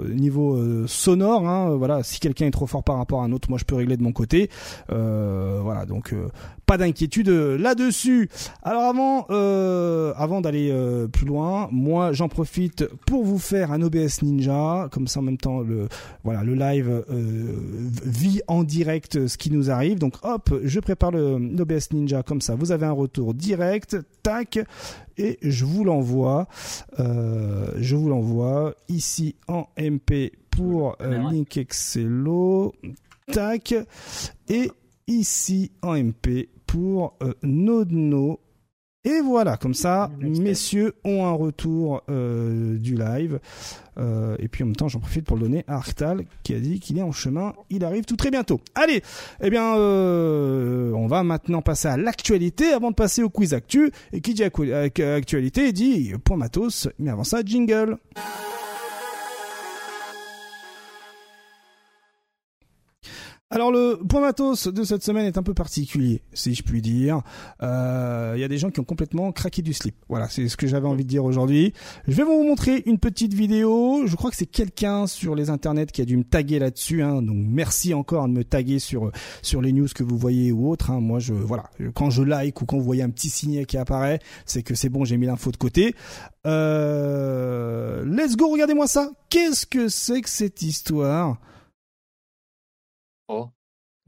niveau 0.08 0.86
sonore. 0.86 1.46
Hein, 1.46 1.74
voilà, 1.76 2.04
si 2.04 2.20
quelqu'un 2.20 2.46
est 2.46 2.52
trop 2.52 2.68
fort 2.68 2.84
par 2.84 2.96
rapport 2.98 3.22
à 3.22 3.24
un 3.24 3.32
autre, 3.32 3.50
moi 3.50 3.58
je 3.58 3.64
peux 3.64 3.74
régler 3.74 3.96
de 3.96 4.02
mon 4.02 4.12
côté. 4.12 4.48
voilà, 4.88 5.86
donc 5.86 6.14
pas 6.72 6.78
d'inquiétude 6.78 7.28
là-dessus. 7.28 8.30
Alors 8.62 8.84
avant, 8.84 9.26
euh, 9.28 10.14
avant 10.16 10.40
d'aller 10.40 10.70
euh, 10.72 11.06
plus 11.06 11.26
loin, 11.26 11.68
moi 11.70 12.14
j'en 12.14 12.30
profite 12.30 12.88
pour 13.06 13.24
vous 13.26 13.38
faire 13.38 13.72
un 13.72 13.82
OBS 13.82 14.22
Ninja, 14.22 14.88
comme 14.90 15.06
ça 15.06 15.20
en 15.20 15.22
même 15.22 15.36
temps 15.36 15.60
le 15.60 15.88
voilà 16.24 16.42
le 16.42 16.54
live 16.54 17.04
euh, 17.10 17.52
vit 18.06 18.40
en 18.46 18.64
direct 18.64 19.26
ce 19.26 19.36
qui 19.36 19.50
nous 19.50 19.70
arrive. 19.70 19.98
Donc 19.98 20.14
hop, 20.22 20.48
je 20.64 20.80
prépare 20.80 21.10
le 21.10 21.36
l'OBS 21.36 21.92
Ninja 21.92 22.22
comme 22.22 22.40
ça. 22.40 22.54
Vous 22.54 22.72
avez 22.72 22.86
un 22.86 22.92
retour 22.92 23.34
direct, 23.34 23.98
tac, 24.22 24.58
et 25.18 25.38
je 25.42 25.66
vous 25.66 25.84
l'envoie. 25.84 26.48
je 26.98 27.94
vous 27.94 28.08
l'envoie 28.08 28.72
ici 28.88 29.34
en 29.46 29.66
MP 29.78 30.32
pour 30.48 30.96
Link 31.02 31.54
Excello, 31.58 32.72
tac, 33.30 33.74
et 34.48 34.70
ici 35.06 35.70
en 35.82 36.02
MP 36.02 36.48
pour 36.72 37.18
euh, 37.22 37.34
Nodno. 37.42 38.40
Et 39.04 39.20
voilà, 39.20 39.56
comme 39.58 39.74
ça, 39.74 40.10
messieurs 40.20 40.94
ont 41.04 41.26
un 41.26 41.32
retour 41.32 42.02
euh, 42.08 42.78
du 42.78 42.94
live. 42.94 43.40
Euh, 43.98 44.36
et 44.38 44.48
puis 44.48 44.62
en 44.62 44.68
même 44.68 44.76
temps, 44.76 44.88
j'en 44.88 45.00
profite 45.00 45.26
pour 45.26 45.36
le 45.36 45.42
donner 45.42 45.64
à 45.66 45.74
Arctal 45.74 46.24
qui 46.44 46.54
a 46.54 46.60
dit 46.60 46.80
qu'il 46.80 46.98
est 46.98 47.02
en 47.02 47.12
chemin. 47.12 47.52
Il 47.68 47.84
arrive 47.84 48.04
tout 48.04 48.16
très 48.16 48.30
bientôt. 48.30 48.60
Allez, 48.74 49.02
eh 49.42 49.50
bien, 49.50 49.74
on 49.74 51.06
va 51.08 51.24
maintenant 51.24 51.62
passer 51.62 51.88
à 51.88 51.96
l'actualité 51.96 52.72
avant 52.72 52.90
de 52.90 52.94
passer 52.94 53.22
au 53.22 53.28
quiz 53.28 53.52
actu. 53.54 53.90
Et 54.12 54.20
qui 54.20 54.32
dit 54.32 54.44
actualité 54.44 55.72
dit 55.72 56.14
point 56.24 56.36
matos. 56.36 56.88
Mais 57.00 57.10
avant 57.10 57.24
ça, 57.24 57.42
jingle. 57.44 57.98
Alors 63.54 63.70
le 63.70 63.98
point 64.08 64.22
matos 64.22 64.66
de 64.68 64.82
cette 64.82 65.04
semaine 65.04 65.26
est 65.26 65.36
un 65.36 65.42
peu 65.42 65.52
particulier, 65.52 66.22
si 66.32 66.54
je 66.54 66.62
puis 66.62 66.80
dire. 66.80 67.20
Il 67.60 67.66
euh, 67.66 68.34
y 68.38 68.44
a 68.44 68.48
des 68.48 68.56
gens 68.56 68.70
qui 68.70 68.80
ont 68.80 68.84
complètement 68.84 69.30
craqué 69.30 69.60
du 69.60 69.74
slip. 69.74 69.94
Voilà, 70.08 70.30
c'est 70.30 70.48
ce 70.48 70.56
que 70.56 70.66
j'avais 70.66 70.88
envie 70.88 71.04
de 71.04 71.08
dire 71.10 71.22
aujourd'hui. 71.26 71.74
Je 72.08 72.14
vais 72.14 72.22
vous 72.22 72.44
montrer 72.44 72.82
une 72.86 72.98
petite 72.98 73.34
vidéo. 73.34 74.06
Je 74.06 74.16
crois 74.16 74.30
que 74.30 74.36
c'est 74.36 74.46
quelqu'un 74.46 75.06
sur 75.06 75.34
les 75.34 75.50
internets 75.50 75.84
qui 75.92 76.00
a 76.00 76.06
dû 76.06 76.16
me 76.16 76.24
taguer 76.24 76.60
là-dessus. 76.60 77.02
Hein. 77.02 77.20
Donc 77.20 77.36
merci 77.36 77.92
encore 77.92 78.26
de 78.26 78.32
me 78.32 78.42
taguer 78.42 78.78
sur 78.78 79.12
sur 79.42 79.60
les 79.60 79.72
news 79.72 79.88
que 79.94 80.02
vous 80.02 80.16
voyez 80.16 80.50
ou 80.50 80.70
autres. 80.70 80.90
Hein. 80.90 81.00
Moi, 81.00 81.18
je 81.18 81.34
voilà, 81.34 81.64
quand 81.92 82.08
je 82.08 82.22
like 82.22 82.62
ou 82.62 82.64
quand 82.64 82.78
vous 82.78 82.84
voyez 82.84 83.02
un 83.02 83.10
petit 83.10 83.28
signet 83.28 83.66
qui 83.66 83.76
apparaît, 83.76 84.20
c'est 84.46 84.62
que 84.62 84.74
c'est 84.74 84.88
bon, 84.88 85.04
j'ai 85.04 85.18
mis 85.18 85.26
l'info 85.26 85.50
de 85.50 85.58
côté. 85.58 85.94
Euh... 86.46 88.02
Let's 88.06 88.34
go, 88.34 88.48
regardez-moi 88.48 88.86
ça. 88.86 89.10
Qu'est-ce 89.28 89.66
que 89.66 89.88
c'est 89.88 90.22
que 90.22 90.30
cette 90.30 90.62
histoire? 90.62 91.36
Oh. 93.32 93.48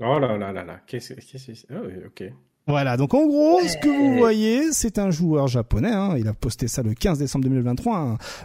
Oh 0.00 0.18
là 0.18 0.36
là 0.36 0.52
là 0.52 0.64
là, 0.64 0.80
qu'est-ce 0.86 1.14
que 1.14 1.38
c'est? 1.38 1.66
Oh, 1.70 1.86
ok. 2.06 2.24
Voilà, 2.66 2.96
donc 2.96 3.12
en 3.12 3.26
gros, 3.26 3.60
ce 3.60 3.76
que 3.76 3.88
vous 3.88 4.18
voyez, 4.18 4.72
c'est 4.72 4.98
un 4.98 5.10
joueur 5.10 5.48
japonais. 5.48 5.92
Hein, 5.92 6.16
il 6.18 6.26
a 6.28 6.32
posté 6.32 6.66
ça 6.66 6.82
le 6.82 6.94
15 6.94 7.18
décembre 7.18 7.44
2023, 7.44 7.96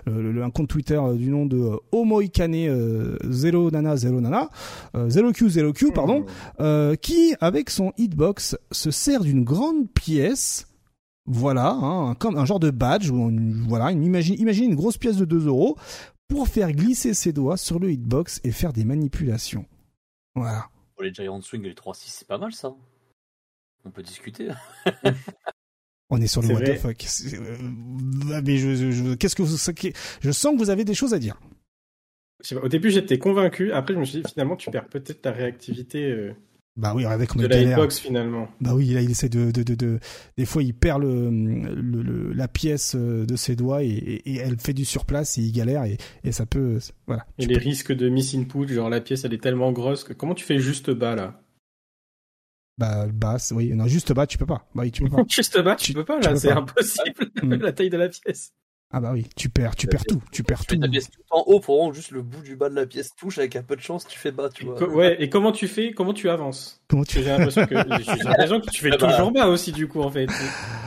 un, 0.08 0.42
un 0.42 0.50
compte 0.50 0.68
Twitter 0.68 1.00
du 1.16 1.30
nom 1.30 1.46
de 1.46 1.72
Omoikane 1.94 2.68
euh, 2.68 3.18
Zero 3.30 3.72
Nana 3.72 3.96
Zero 3.96 4.20
Nana, 4.20 4.50
euh, 4.96 5.10
Zero 5.10 5.32
Q 5.32 5.50
Zero 5.50 5.72
Q, 5.72 5.94
pardon, 5.94 6.22
hmm. 6.22 6.26
euh, 6.60 6.96
qui 6.96 7.34
avec 7.40 7.70
son 7.70 7.94
hitbox 7.98 8.58
se 8.72 8.92
sert 8.92 9.22
d'une 9.22 9.44
grande 9.46 9.90
pièce. 9.90 10.66
Voilà, 11.26 11.72
hein, 11.72 12.16
comme 12.16 12.38
un 12.38 12.46
genre 12.46 12.60
de 12.60 12.72
badge. 12.72 13.10
Où 13.12 13.32
voilà, 13.70 13.92
imagine, 13.92 14.36
imagine 14.38 14.66
une 14.66 14.76
grosse 14.76 14.98
pièce 14.98 15.16
de 15.16 15.26
2 15.26 15.48
euros 15.48 15.78
pour 16.28 16.48
faire 16.48 16.72
glisser 16.74 17.14
ses 17.14 17.32
doigts 17.32 17.58
sur 17.58 17.80
le 17.80 17.92
hitbox 17.92 18.42
et 18.44 18.52
faire 18.52 18.74
des 18.74 18.84
manipulations. 18.84 19.66
Voilà. 20.36 20.70
Pour 20.96 21.04
les 21.04 21.14
Giant 21.14 21.42
Swing 21.42 21.64
et 21.66 21.70
les 21.70 21.76
3-6, 21.76 22.04
c'est 22.08 22.28
pas 22.28 22.38
mal 22.38 22.54
ça. 22.54 22.74
On 23.86 23.92
peut 23.92 24.04
discuter. 24.04 24.50
On 26.10 26.20
est 26.20 26.28
sur 26.28 26.42
le 26.42 26.48
what 26.50 26.62
the 26.62 26.78
fuck. 26.78 27.06
Euh, 27.34 28.42
mais 28.44 28.58
je, 28.58 29.14
qu'est-ce 29.16 29.36
que 29.36 29.44
vous, 29.44 29.58
je 30.22 30.32
sens 30.32 30.54
que 30.54 30.58
vous 30.58 30.70
avez 30.70 30.84
des 30.84 30.96
choses 30.96 31.14
à 31.14 31.20
dire. 31.20 31.40
Au 32.62 32.68
début, 32.68 32.90
j'étais 32.90 33.20
convaincu. 33.20 33.72
Après, 33.72 33.94
je 33.94 34.00
me 34.00 34.06
suis 34.06 34.22
dit 34.22 34.30
finalement, 34.30 34.56
tu 34.56 34.72
perds 34.72 34.88
peut-être 34.88 35.22
ta 35.22 35.32
réactivité. 35.32 36.10
Euh, 36.12 36.34
bah 36.80 36.94
oui, 36.96 37.06
avec 37.06 37.36
de 37.36 37.46
la 37.46 37.62
hitbox 37.62 38.00
finalement. 38.00 38.48
Bah 38.62 38.74
oui, 38.74 38.88
là, 38.88 39.02
il 39.02 39.12
essaie 39.12 39.28
de, 39.28 39.52
de, 39.52 39.64
de, 39.64 40.00
des 40.38 40.46
fois, 40.46 40.64
il 40.64 40.74
perd 40.74 41.02
le, 41.02 41.30
le, 41.30 42.32
la 42.32 42.48
pièce 42.48 42.96
euh, 42.96 43.26
de 43.26 43.36
ses 43.36 43.58
doigts 43.58 43.84
et, 43.84 43.88
et, 43.88 44.38
elle 44.38 44.58
fait 44.58 44.72
du 44.72 44.86
surplace 44.86 45.38
et 45.38 45.42
il 45.42 45.52
galère 45.52 45.84
et, 45.84 45.98
et 46.24 46.32
ça 46.32 46.46
peut, 46.46 46.80
voilà. 47.06 47.26
Et 47.38 47.48
les 47.48 47.58
risques 47.58 47.92
de 47.92 48.08
miss 48.08 48.34
input, 48.34 48.68
genre 48.70 48.90
la 48.90 49.02
pièce, 49.02 49.26
elle 49.26 49.34
est 49.34 49.44
tellement 49.44 49.74
grosse 49.74 50.06
que 50.06 50.14
comment 50.14 50.34
tu 50.34 50.46
fais 50.46 50.60
juste 50.60 50.90
bas 50.90 51.16
là? 51.16 51.42
Bah, 52.78 53.08
basse, 53.08 53.52
oui. 53.54 53.74
Non, 53.74 53.88
juste 53.88 54.14
bas, 54.14 54.26
tu 54.26 54.38
peux 54.38 54.46
pas. 54.46 54.66
Bah 54.74 54.84
oui, 54.84 54.92
tu 54.92 55.04
peux 55.04 55.10
pas. 55.10 55.24
juste 55.28 55.62
bas, 55.62 55.76
tu, 55.76 55.92
peux 55.92 56.06
pas, 56.06 56.18
là, 56.22 56.34
c'est 56.38 56.52
impossible. 56.52 57.30
La 57.62 57.74
taille 57.74 57.90
de 57.90 57.98
la 57.98 58.08
pièce. 58.08 58.54
Ah 58.92 59.00
bah 59.00 59.12
oui, 59.14 59.28
tu 59.36 59.50
perds, 59.50 59.76
tu 59.76 59.86
perds 59.86 60.04
tout, 60.04 60.22
tu 60.32 60.42
perds 60.42 60.66
tout. 60.66 60.76
Tu 60.76 60.90
pièce 60.90 61.12
tout 61.12 61.22
en 61.30 61.44
haut 61.46 61.60
pour 61.60 61.94
juste 61.94 62.10
le 62.10 62.24
bout 62.24 62.42
du 62.42 62.56
bas 62.56 62.70
de 62.70 62.76
la 62.76 62.88
pièce 62.88 63.16
touche 63.16 63.38
avec 63.38 63.56
un 63.56 63.62
peu 63.62 63.76
de 63.76 63.82
chance, 63.82 64.08
tu 64.08 64.18
fais 64.18 64.32
bas, 64.32 64.50
tu 64.50 64.66
vois. 64.66 64.84
ouais, 64.90 65.16
et 65.20 65.30
comment 65.30 65.52
tu 65.52 65.68
fais, 65.68 65.92
comment 65.92 66.14
tu 66.14 66.28
avances? 66.28 66.82
Comment 66.88 67.04
tu 67.04 67.20
J'ai 67.22 67.26
l'impression 67.26 67.68
que, 67.68 67.76
j'ai 67.76 68.24
l'impression 68.24 68.60
que 68.60 68.70
tu 68.72 68.82
fais 68.82 68.90
ah 68.94 68.98
bah. 68.98 69.12
toujours 69.12 69.32
bas 69.32 69.48
aussi 69.48 69.72
du 69.72 69.88
coup 69.88 70.02
en 70.02 70.10
fait. 70.10 70.28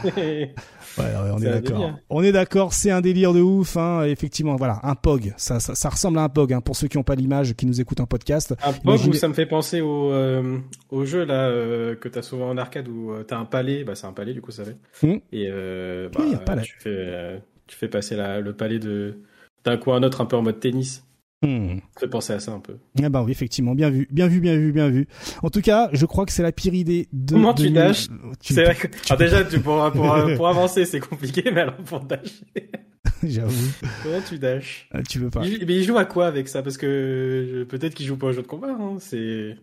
Ouais, 0.98 1.04
on 1.32 1.38
est, 1.38 1.48
d'accord. 1.48 1.92
On 2.10 2.22
est 2.22 2.32
d'accord, 2.32 2.72
c'est 2.72 2.90
un 2.90 3.00
délire 3.00 3.32
de 3.32 3.40
ouf. 3.40 3.76
Hein. 3.76 4.04
Effectivement, 4.04 4.56
voilà, 4.56 4.80
un 4.82 4.94
POG. 4.94 5.32
Ça, 5.36 5.60
ça, 5.60 5.74
ça 5.74 5.88
ressemble 5.88 6.18
à 6.18 6.22
un 6.22 6.28
POG. 6.28 6.52
Hein, 6.52 6.60
pour 6.60 6.76
ceux 6.76 6.88
qui 6.88 6.98
n'ont 6.98 7.02
pas 7.02 7.14
l'image, 7.14 7.54
qui 7.54 7.66
nous 7.66 7.80
écoutent 7.80 8.00
en 8.00 8.06
podcast. 8.06 8.54
Un 8.62 8.72
POG 8.72 9.08
où 9.08 9.12
ça 9.14 9.28
me 9.28 9.34
fait 9.34 9.46
penser 9.46 9.80
au, 9.80 10.12
euh, 10.12 10.58
au 10.90 11.04
jeu 11.04 11.24
là 11.24 11.48
euh, 11.48 11.94
que 11.94 12.08
t'as 12.08 12.22
souvent 12.22 12.50
en 12.50 12.58
arcade 12.58 12.88
où 12.88 13.12
euh, 13.12 13.22
t'as 13.22 13.38
un 13.38 13.44
palais. 13.44 13.84
Bah, 13.84 13.94
c'est 13.94 14.06
un 14.06 14.12
palais 14.12 14.34
du 14.34 14.42
coup, 14.42 14.50
ça 14.50 14.64
fait. 14.64 14.76
Mmh. 15.06 15.18
Et 15.32 15.48
euh, 15.50 16.08
bah, 16.10 16.56
tu 16.62 16.76
fais, 16.78 17.40
tu 17.66 17.76
fais 17.76 17.88
passer 17.88 18.16
la, 18.16 18.40
le 18.40 18.52
palais 18.52 18.78
de 18.78 19.18
d'un 19.64 19.76
coup 19.76 19.92
à 19.92 19.96
un 19.96 20.02
autre 20.02 20.20
un 20.20 20.26
peu 20.26 20.36
en 20.36 20.42
mode 20.42 20.60
tennis. 20.60 21.04
Hmm. 21.44 21.78
Ça 21.94 22.00
fait 22.00 22.08
penser 22.08 22.32
à 22.32 22.40
ça 22.40 22.52
un 22.52 22.60
peu. 22.60 22.76
Ah 23.02 23.08
bah 23.08 23.22
oui, 23.24 23.32
effectivement, 23.32 23.74
bien 23.74 23.90
vu, 23.90 24.06
bien 24.12 24.28
vu, 24.28 24.40
bien 24.40 24.56
vu, 24.56 24.72
bien 24.72 24.88
vu. 24.88 25.08
En 25.42 25.50
tout 25.50 25.60
cas, 25.60 25.88
je 25.92 26.06
crois 26.06 26.24
que 26.24 26.30
c'est 26.30 26.42
la 26.42 26.52
pire 26.52 26.74
idée 26.74 27.08
de. 27.12 27.34
Comment 27.34 27.52
tu 27.52 27.70
dashes 27.70 28.08
C'est 28.40 28.62
vrai 28.64 28.76
que... 28.76 28.86
alors 29.08 29.18
déjà, 29.18 29.44
tu, 29.44 29.58
pour, 29.58 29.90
pour, 29.90 30.16
pour 30.36 30.48
avancer, 30.48 30.84
c'est 30.84 31.00
compliqué, 31.00 31.50
mais 31.52 31.62
alors 31.62 31.76
pour 31.76 32.00
dasher. 32.00 32.30
J'avoue. 33.24 33.72
Comment 34.04 34.20
tu 34.28 34.38
dashes 34.38 34.88
ah, 34.92 35.02
Tu 35.02 35.18
veux 35.18 35.30
pas. 35.30 35.40
mais 35.40 35.48
il 35.48 35.82
joue 35.82 35.98
à 35.98 36.04
quoi 36.04 36.26
avec 36.26 36.48
ça? 36.48 36.62
Parce 36.62 36.76
que 36.76 37.66
peut-être 37.68 37.94
qu'il 37.94 38.06
joue 38.06 38.16
pas 38.16 38.28
au 38.28 38.32
jeu 38.32 38.42
de 38.42 38.46
combat. 38.46 38.76
Hein. 38.78 38.96
C'est. 39.00 39.56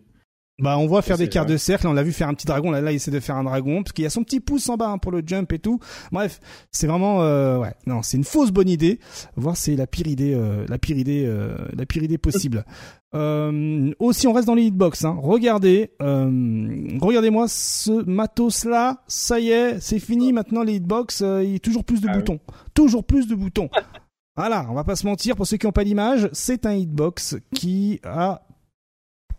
Bah, 0.60 0.76
on 0.78 0.86
voit 0.86 1.02
faire 1.02 1.18
des 1.18 1.28
quarts 1.28 1.46
de 1.46 1.56
cercle. 1.56 1.86
On 1.86 1.92
l'a 1.92 2.02
vu 2.02 2.12
faire 2.12 2.28
un 2.28 2.34
petit 2.34 2.46
dragon. 2.46 2.70
Là, 2.70 2.80
là, 2.80 2.92
il 2.92 2.96
essaie 2.96 3.10
de 3.10 3.20
faire 3.20 3.36
un 3.36 3.44
dragon 3.44 3.82
parce 3.82 3.92
qu'il 3.92 4.04
y 4.04 4.06
a 4.06 4.10
son 4.10 4.22
petit 4.22 4.40
pouce 4.40 4.68
en 4.68 4.76
bas 4.76 4.88
hein, 4.88 4.98
pour 4.98 5.12
le 5.12 5.22
jump 5.24 5.52
et 5.52 5.58
tout. 5.58 5.80
Bref, 6.12 6.40
c'est 6.70 6.86
vraiment, 6.86 7.22
euh, 7.22 7.58
ouais, 7.58 7.74
non, 7.86 8.02
c'est 8.02 8.16
une 8.16 8.24
fausse 8.24 8.50
bonne 8.50 8.68
idée. 8.68 9.00
Voir, 9.36 9.56
c'est 9.56 9.76
la 9.76 9.86
pire 9.86 10.06
idée, 10.06 10.34
euh, 10.34 10.64
la 10.68 10.78
pire 10.78 10.98
idée, 10.98 11.24
euh, 11.26 11.56
la 11.76 11.86
pire 11.86 12.02
idée 12.02 12.18
possible. 12.18 12.64
Euh, 13.12 13.90
aussi, 13.98 14.28
on 14.28 14.32
reste 14.32 14.46
dans 14.46 14.54
les 14.54 14.62
hitbox. 14.62 15.04
Hein. 15.04 15.18
Regardez, 15.20 15.90
regardez-moi 15.98 17.46
ce 17.48 18.04
matos-là. 18.04 19.02
Ça 19.08 19.40
y 19.40 19.50
est, 19.50 19.80
c'est 19.80 19.98
fini. 19.98 20.32
Maintenant, 20.32 20.62
les 20.62 20.74
hitbox, 20.74 21.24
il 21.42 21.50
y 21.50 21.56
a 21.56 21.58
toujours 21.58 21.82
plus 21.82 22.00
de 22.00 22.06
ah 22.08 22.16
boutons, 22.16 22.38
toujours 22.72 23.02
plus 23.02 23.26
de 23.26 23.34
boutons. 23.34 23.68
Voilà, 24.36 24.64
on 24.70 24.74
va 24.74 24.84
pas 24.84 24.96
se 24.96 25.06
mentir. 25.06 25.36
Pour 25.36 25.46
ceux 25.46 25.56
qui 25.56 25.66
n'ont 25.66 25.72
pas 25.72 25.82
l'image, 25.82 26.30
c'est 26.32 26.64
un 26.64 26.72
hitbox 26.72 27.36
qui 27.52 28.00
a 28.04 28.42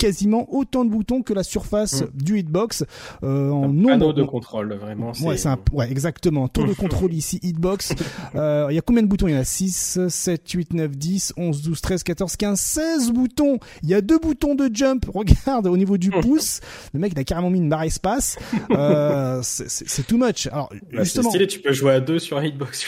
quasiment 0.01 0.51
autant 0.51 0.83
de 0.83 0.89
boutons 0.89 1.21
que 1.21 1.31
la 1.31 1.43
surface 1.43 2.01
mm. 2.01 2.07
du 2.15 2.39
hitbox 2.39 2.85
euh, 3.21 3.51
en 3.51 3.67
nombre 3.69 4.13
de 4.13 4.23
contrôle 4.23 4.73
vraiment 4.73 5.11
ouais 5.21 5.37
c'est 5.37 5.47
un... 5.47 5.59
ouais 5.73 5.91
exactement. 5.91 6.47
Tour 6.47 6.65
de 6.65 6.73
contrôle 6.85 7.13
ici 7.13 7.39
hitbox. 7.43 7.93
Euh, 8.33 8.65
il 8.71 8.75
y 8.75 8.79
a 8.79 8.81
combien 8.81 9.03
de 9.03 9.07
boutons? 9.07 9.27
Il 9.27 9.35
y 9.35 9.37
en 9.37 9.41
a 9.41 9.43
6 9.43 9.99
7 10.09 10.49
8 10.49 10.73
9 10.73 10.97
10 10.97 11.33
11 11.37 11.61
12 11.61 11.81
13 11.81 12.03
14 12.03 12.35
15 12.35 12.59
16 12.59 13.11
boutons. 13.11 13.59
Il 13.83 13.89
y 13.89 13.93
a 13.93 14.01
deux 14.01 14.17
boutons 14.17 14.55
de 14.55 14.71
jump. 14.73 15.05
Regarde 15.13 15.67
au 15.67 15.77
niveau 15.77 15.99
du 15.99 16.09
pouce 16.09 16.61
le 16.95 16.99
mec 16.99 17.13
il 17.15 17.19
a 17.19 17.23
carrément 17.23 17.51
mis 17.51 17.59
une 17.59 17.69
barre 17.69 17.83
espace. 17.83 18.37
Euh, 18.71 19.41
c'est 19.43 20.07
too 20.07 20.17
much. 20.17 20.47
Alors 20.47 20.71
bah, 20.93 21.03
justement 21.03 21.29
stylé, 21.29 21.45
tu 21.45 21.59
peux 21.59 21.73
jouer 21.73 21.91
à 21.91 21.99
deux 21.99 22.19
sur 22.19 22.37
un 22.37 22.43
hitbox 22.43 22.85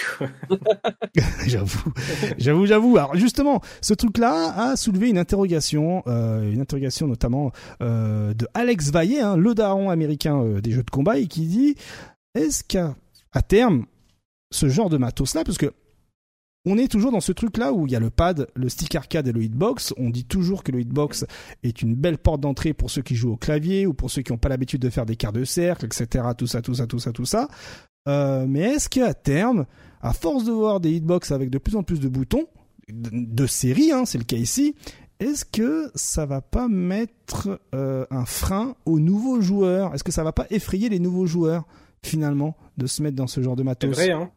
j'avoue 1.46 1.94
j'avoue 2.38 2.66
j'avoue. 2.66 2.98
Alors 2.98 3.16
justement 3.16 3.62
ce 3.82 3.94
truc 3.94 4.18
là 4.18 4.54
a 4.56 4.76
soulevé 4.76 5.10
une 5.10 5.18
interrogation 5.18 6.04
euh, 6.08 6.52
une 6.52 6.62
interrogation 6.62 7.03
notamment 7.08 7.52
euh, 7.82 8.34
de 8.34 8.48
Alex 8.54 8.92
Vaillé, 8.92 9.22
hein, 9.22 9.38
le 9.38 9.54
daron 9.54 9.90
américain 9.90 10.42
euh, 10.42 10.62
des 10.62 10.72
jeux 10.72 10.84
de 10.84 10.90
combat, 10.90 11.18
et 11.18 11.28
qui 11.28 11.48
dit 11.48 11.76
est-ce 12.36 12.64
qu'à 12.64 12.96
terme, 13.48 13.86
ce 14.52 14.70
genre 14.70 14.90
de 14.90 14.98
matos-là, 14.98 15.44
parce 15.44 15.58
que 15.58 15.72
on 16.66 16.78
est 16.78 16.88
toujours 16.88 17.12
dans 17.12 17.20
ce 17.20 17.34
truc-là 17.34 17.74
où 17.74 17.88
il 17.88 17.92
y 17.92 17.96
a 17.96 18.00
le 18.00 18.10
pad, 18.10 18.48
le 18.56 18.70
stick 18.70 18.96
arcade 18.96 19.28
et 19.28 19.34
le 19.34 19.44
hitbox. 19.44 19.94
On 19.98 20.10
dit 20.10 20.24
toujours 20.24 20.64
que 20.64 20.72
le 20.72 20.80
hitbox 20.80 21.26
est 21.62 21.82
une 21.82 21.94
belle 21.94 22.18
porte 22.18 22.40
d'entrée 22.40 22.74
pour 22.74 22.90
ceux 22.90 23.02
qui 23.02 23.16
jouent 23.16 23.34
au 23.34 23.38
clavier 23.38 23.86
ou 23.86 23.94
pour 23.94 24.10
ceux 24.10 24.22
qui 24.22 24.32
n'ont 24.32 24.38
pas 24.38 24.48
l'habitude 24.48 24.82
de 24.82 24.90
faire 24.90 25.06
des 25.06 25.18
quarts 25.18 25.34
de 25.34 25.44
cercle, 25.44 25.86
etc. 25.86 26.26
Tout 26.38 26.48
ça, 26.48 26.62
tout 26.62 26.74
ça, 26.74 26.88
tout 26.88 27.00
ça, 27.00 27.12
tout 27.12 27.26
ça. 27.26 27.50
Euh, 28.08 28.46
mais 28.48 28.62
est-ce 28.62 28.88
qu'à 28.88 29.14
terme, 29.14 29.66
à 30.02 30.14
force 30.14 30.46
de 30.46 30.54
voir 30.54 30.80
des 30.80 30.92
hitbox 30.92 31.32
avec 31.32 31.50
de 31.50 31.58
plus 31.58 31.76
en 31.76 31.84
plus 31.84 32.00
de 32.00 32.08
boutons, 32.08 32.48
de, 32.90 33.48
série, 33.48 33.92
hein, 33.92 34.06
c'est 34.06 34.18
le 34.18 34.24
cas 34.24 34.36
ici, 34.36 34.76
est-ce 35.24 35.46
que 35.46 35.90
ça 35.96 36.26
va 36.26 36.42
pas 36.42 36.68
mettre 36.68 37.60
euh, 37.74 38.06
un 38.12 38.26
frein 38.26 38.76
aux 38.86 39.00
nouveaux 39.00 39.42
joueurs? 39.42 39.94
Est-ce 39.94 40.04
que 40.04 40.12
ça 40.12 40.24
va 40.24 40.32
pas 40.34 40.46
effrayer 40.50 40.90
les 40.90 41.00
nouveaux 41.00 41.26
joueurs 41.26 41.64
finalement 42.04 42.58
de 42.78 42.88
se 42.88 43.02
mettre 43.02 43.16
dans 43.16 43.28
ce 43.28 43.42
genre 43.42 43.56
de 43.56 43.64
matos? 43.64 43.96
C'est 43.96 44.12
vrai, 44.12 44.12
hein 44.12 44.32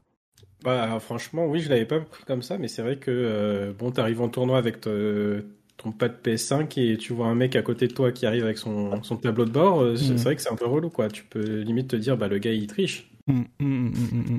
bah, 0.64 0.98
franchement, 1.00 1.46
oui, 1.46 1.60
je 1.60 1.68
l'avais 1.68 1.84
pas 1.84 2.00
pris 2.00 2.24
comme 2.24 2.42
ça, 2.42 2.58
mais 2.58 2.68
c'est 2.68 2.82
vrai 2.82 2.96
que 2.96 3.10
euh, 3.10 3.72
bon, 3.76 3.90
t'arrives 3.90 4.20
en 4.20 4.28
tournoi 4.28 4.58
avec 4.58 4.80
ton 4.80 5.92
pad 5.92 6.14
PS5 6.24 6.80
et 6.80 6.96
tu 6.96 7.12
vois 7.12 7.26
un 7.26 7.34
mec 7.34 7.56
à 7.56 7.62
côté 7.62 7.88
de 7.88 7.92
toi 7.92 8.10
qui 8.10 8.26
arrive 8.26 8.44
avec 8.44 8.58
son, 8.58 9.02
son 9.02 9.16
tableau 9.16 9.44
de 9.44 9.50
bord, 9.50 9.82
euh, 9.82 9.96
c'est 9.96 10.14
mm. 10.14 10.16
vrai 10.16 10.36
que 10.36 10.42
c'est 10.42 10.52
un 10.52 10.56
peu 10.56 10.66
relou, 10.66 10.90
quoi. 10.90 11.08
Tu 11.08 11.24
peux 11.24 11.60
limite 11.60 11.88
te 11.88 11.96
dire, 11.96 12.16
bah 12.16 12.28
le 12.28 12.38
gars 12.38 12.52
il 12.52 12.66
triche. 12.68 13.10
Mm, 13.26 13.42
mm, 13.60 14.38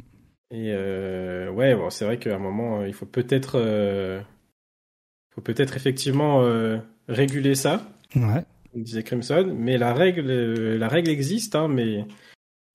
et 0.51 0.73
ouais, 1.49 1.75
bon, 1.75 1.89
c'est 1.89 2.05
vrai 2.05 2.17
qu'à 2.17 2.35
un 2.35 2.39
moment, 2.39 2.85
il 2.85 2.93
faut 2.93 3.05
peut-être 3.05 3.57
faut 5.37 5.41
peut-être 5.41 5.75
effectivement 5.75 6.41
euh, 6.41 6.79
réguler 7.07 7.53
ça. 7.53 7.87
Ouais. 8.15 8.43
disait 8.73 9.03
Crimson, 9.03 9.53
mais 9.55 9.77
la 9.77 9.93
règle, 9.93 10.31
euh, 10.31 10.77
la 10.79 10.87
règle 10.87 11.11
existe, 11.11 11.55
hein, 11.55 11.67
mais 11.67 12.05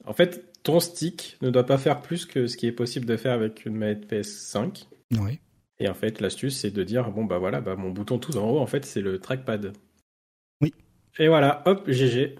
en 0.07 0.13
fait, 0.13 0.63
ton 0.63 0.79
stick 0.79 1.39
ne 1.43 1.51
doit 1.51 1.67
pas 1.67 1.77
faire 1.77 2.01
plus 2.03 2.25
que 2.25 2.47
ce 2.47 2.57
qui 2.57 2.69
est 2.69 2.73
possible 2.73 3.05
de 3.05 3.17
faire 3.17 3.33
avec 3.33 3.67
une 3.67 3.75
manette 3.75 4.09
PS5. 4.09 4.87
Oui. 5.19 5.41
Et 5.81 5.89
en 5.89 5.95
fait, 5.95 6.21
l'astuce, 6.21 6.57
c'est 6.57 6.71
de 6.71 6.85
dire 6.85 7.11
bon 7.11 7.25
bah 7.25 7.39
voilà, 7.39 7.61
bah 7.61 7.75
mon 7.75 7.91
bouton 7.91 8.19
tout 8.19 8.37
en 8.37 8.49
haut, 8.49 8.61
en 8.61 8.67
fait, 8.67 8.85
c'est 8.85 9.01
le 9.01 9.19
trackpad. 9.19 9.73
Oui. 10.61 10.73
Et 11.19 11.27
voilà, 11.27 11.63
hop, 11.67 11.91
GG. 11.91 12.37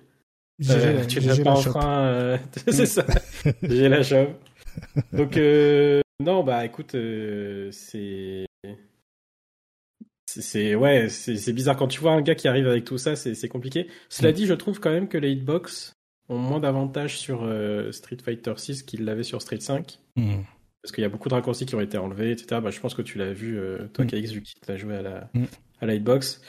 Euh, 0.71 1.05
tu 1.07 1.21
n'as 1.21 1.43
pas 1.43 1.51
en 1.51 2.39
c'est 2.71 2.87
ça. 2.87 3.05
J'ai 3.61 3.89
la 3.89 4.05
chauve. 4.05 4.29
Donc 5.13 5.37
non, 6.21 6.45
bah 6.45 6.65
écoute, 6.65 6.95
c'est 7.73 8.47
c'est 10.41 10.75
ouais, 10.75 11.09
c'est 11.09 11.53
bizarre 11.53 11.77
quand 11.77 11.89
tu 11.89 12.01
vois 12.01 12.13
un 12.13 12.23
gars 12.23 12.35
qui 12.35 12.49
arrive 12.49 12.67
avec 12.67 12.85
tout 12.85 12.99
ça, 12.99 13.17
c'est 13.17 13.49
compliqué. 13.49 13.89
Cela 14.09 14.31
mm. 14.31 14.35
dit, 14.35 14.47
je 14.47 14.55
trouve 14.55 14.81
quand 14.81 14.91
même 14.91 15.09
que 15.09 15.19
les 15.19 15.33
hitbox 15.33 15.93
ont 16.29 16.39
moins 16.39 16.61
d'avantages 16.61 17.19
sur 17.19 17.43
euh, 17.43 17.93
Street 17.93 18.19
Fighter 18.23 18.55
6 18.57 18.83
qu'ils 18.83 19.05
l'avaient 19.05 19.23
sur 19.23 19.43
Street 19.43 19.61
5. 19.61 19.99
Mm. 20.17 20.43
Parce 20.83 20.93
qu'il 20.93 21.03
y 21.03 21.05
a 21.05 21.09
beaucoup 21.09 21.29
de 21.29 21.35
raccourcis 21.35 21.67
qui 21.67 21.75
ont 21.75 21.81
été 21.81 21.99
enlevés, 21.99 22.33
etc. 22.33 22.61
Bah, 22.63 22.71
je 22.71 22.81
pense 22.81 22.95
que 22.95 23.03
tu 23.03 23.19
l'as 23.19 23.33
vu, 23.33 23.59
euh, 23.59 23.87
toi, 23.93 24.05
mm. 24.05 24.09
KX, 24.09 24.33
vu 24.33 24.43
qu'il 24.43 24.79
joué 24.79 24.97
à 24.97 25.03
la, 25.03 25.31
à 25.81 25.87
la 25.87 25.95
hitbox. 25.95 26.41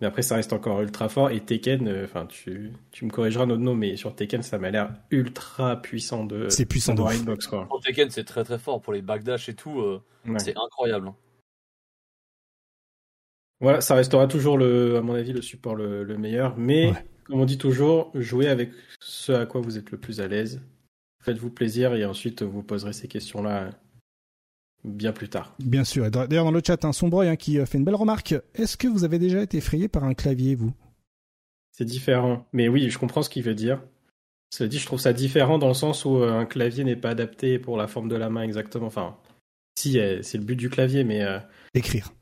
Mais 0.00 0.06
après, 0.06 0.22
ça 0.22 0.36
reste 0.36 0.52
encore 0.52 0.80
ultra 0.80 1.08
fort. 1.08 1.30
Et 1.30 1.40
Tekken, 1.40 1.86
euh, 1.86 2.04
enfin, 2.04 2.26
tu, 2.26 2.72
tu 2.90 3.04
me 3.04 3.10
corrigeras 3.10 3.46
notre 3.46 3.62
nom, 3.62 3.74
mais 3.74 3.96
sur 3.96 4.14
Tekken, 4.14 4.42
ça 4.42 4.58
m'a 4.58 4.70
l'air 4.70 4.94
ultra 5.10 5.80
puissant 5.80 6.24
de. 6.24 6.48
C'est 6.48 6.66
puissant 6.66 6.94
de 6.94 7.02
hitbox, 7.02 7.46
quoi. 7.46 7.66
Pour 7.68 7.80
Tekken, 7.80 8.10
c'est 8.10 8.24
très 8.24 8.44
très 8.44 8.58
fort. 8.58 8.80
Pour 8.80 8.92
les 8.92 9.02
backdash 9.02 9.48
et 9.48 9.54
tout, 9.54 9.82
c'est 10.38 10.54
incroyable. 10.56 11.12
Hein. 13.62 13.64
Voilà, 13.64 13.80
ça 13.80 13.94
restera 13.94 14.26
toujours 14.26 14.58
le, 14.58 14.96
à 14.96 15.02
mon 15.02 15.14
avis, 15.14 15.32
le 15.32 15.40
support 15.40 15.76
le, 15.76 16.18
meilleur, 16.18 16.56
mais 16.58 16.92
comme 17.24 17.40
on 17.40 17.44
dit 17.44 17.58
toujours, 17.58 18.10
jouez 18.14 18.48
avec 18.48 18.70
ce 19.00 19.32
à 19.32 19.46
quoi 19.46 19.60
vous 19.60 19.78
êtes 19.78 19.90
le 19.92 19.98
plus 19.98 20.20
à 20.20 20.26
l'aise. 20.26 20.60
Faites-vous 21.22 21.50
plaisir 21.50 21.94
et 21.94 22.04
ensuite 22.04 22.42
vous 22.42 22.64
poserez 22.64 22.92
ces 22.92 23.06
questions-là 23.06 23.70
bien 24.82 25.12
plus 25.12 25.28
tard. 25.28 25.54
Bien 25.60 25.84
sûr. 25.84 26.10
D'ailleurs, 26.10 26.44
dans 26.44 26.50
le 26.50 26.60
chat, 26.66 26.84
un 26.84 26.92
Sombroy 26.92 27.26
hein, 27.26 27.36
qui 27.36 27.64
fait 27.64 27.78
une 27.78 27.84
belle 27.84 27.94
remarque. 27.94 28.34
Est-ce 28.56 28.76
que 28.76 28.88
vous 28.88 29.04
avez 29.04 29.20
déjà 29.20 29.40
été 29.40 29.58
effrayé 29.58 29.86
par 29.86 30.02
un 30.02 30.14
clavier, 30.14 30.56
vous? 30.56 30.72
C'est 31.70 31.84
différent. 31.84 32.48
Mais 32.52 32.66
oui, 32.66 32.90
je 32.90 32.98
comprends 32.98 33.22
ce 33.22 33.30
qu'il 33.30 33.44
veut 33.44 33.54
dire. 33.54 33.80
Cela 34.50 34.68
dit, 34.68 34.80
je 34.80 34.86
trouve 34.86 34.98
ça 34.98 35.12
différent 35.12 35.58
dans 35.58 35.68
le 35.68 35.74
sens 35.74 36.04
où 36.04 36.16
un 36.16 36.44
clavier 36.44 36.82
n'est 36.82 36.96
pas 36.96 37.10
adapté 37.10 37.60
pour 37.60 37.76
la 37.76 37.86
forme 37.86 38.08
de 38.08 38.16
la 38.16 38.28
main 38.28 38.42
exactement. 38.42 38.86
Enfin, 38.86 39.16
si, 39.78 40.00
c'est 40.22 40.38
le 40.38 40.44
but 40.44 40.56
du 40.56 40.68
clavier, 40.68 41.04
mais... 41.04 41.24
Écrire. 41.72 42.12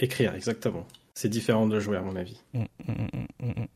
Écrire, 0.00 0.34
exactement. 0.34 0.86
C'est 1.14 1.28
différent 1.28 1.66
de 1.66 1.78
jouer, 1.78 1.98
à 1.98 2.00
mon 2.00 2.16
avis. 2.16 2.40
Mm, 2.54 2.64
mm, 2.88 3.46
mm, 3.46 3.66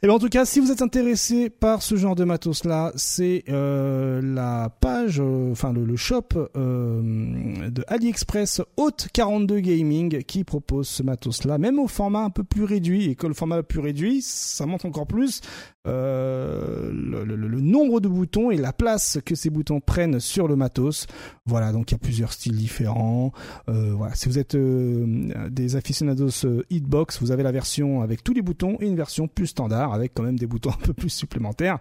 et 0.00 0.04
eh 0.04 0.06
bien 0.06 0.14
en 0.14 0.20
tout 0.20 0.28
cas, 0.28 0.44
si 0.44 0.60
vous 0.60 0.70
êtes 0.70 0.80
intéressé 0.80 1.50
par 1.50 1.82
ce 1.82 1.96
genre 1.96 2.14
de 2.14 2.22
matos 2.22 2.62
là, 2.62 2.92
c'est 2.94 3.42
euh, 3.48 4.22
la 4.22 4.68
page, 4.80 5.18
euh, 5.18 5.50
enfin 5.50 5.72
le, 5.72 5.96
shop 5.96 6.28
euh, 6.56 7.68
de 7.68 7.84
AliExpress 7.88 8.62
Haute 8.76 9.08
42 9.12 9.58
Gaming 9.58 10.22
qui 10.22 10.44
propose 10.44 10.86
ce 10.86 11.02
matos 11.02 11.44
là, 11.46 11.58
même 11.58 11.80
au 11.80 11.88
format 11.88 12.20
un 12.20 12.30
peu 12.30 12.44
plus 12.44 12.62
réduit. 12.62 13.10
Et 13.10 13.16
que 13.16 13.26
le 13.26 13.34
format 13.34 13.64
plus 13.64 13.80
réduit, 13.80 14.22
ça 14.22 14.66
montre 14.66 14.86
encore 14.86 15.08
plus 15.08 15.40
euh, 15.88 16.90
le, 16.92 17.60
nombre 17.60 18.00
de 18.00 18.08
boutons 18.08 18.50
et 18.50 18.56
la 18.56 18.72
place 18.72 19.18
que 19.24 19.34
ces 19.34 19.50
boutons 19.50 19.80
prennent 19.80 20.20
sur 20.20 20.46
le 20.46 20.54
matos. 20.54 21.06
Voilà, 21.46 21.72
donc 21.72 21.90
il 21.90 21.94
y 21.94 21.96
a 21.96 21.98
plusieurs 21.98 22.32
styles 22.32 22.56
différents. 22.56 23.32
Euh, 23.68 23.94
voilà, 23.96 24.14
si 24.14 24.28
vous 24.28 24.38
êtes 24.38 24.56
des 24.56 25.76
aficionados 25.76 26.46
Hitbox, 26.70 27.20
vous 27.20 27.30
avez 27.30 27.42
la 27.42 27.52
version 27.52 28.02
avec 28.02 28.22
tous 28.22 28.32
les 28.32 28.42
boutons 28.42 28.76
et 28.80 28.86
une 28.86 28.96
version 28.96 29.28
plus 29.28 29.48
standard 29.48 29.87
avec 29.92 30.14
quand 30.14 30.22
même 30.22 30.38
des 30.38 30.46
boutons 30.46 30.70
un 30.80 30.84
peu 30.84 30.92
plus 30.92 31.10
supplémentaires. 31.10 31.78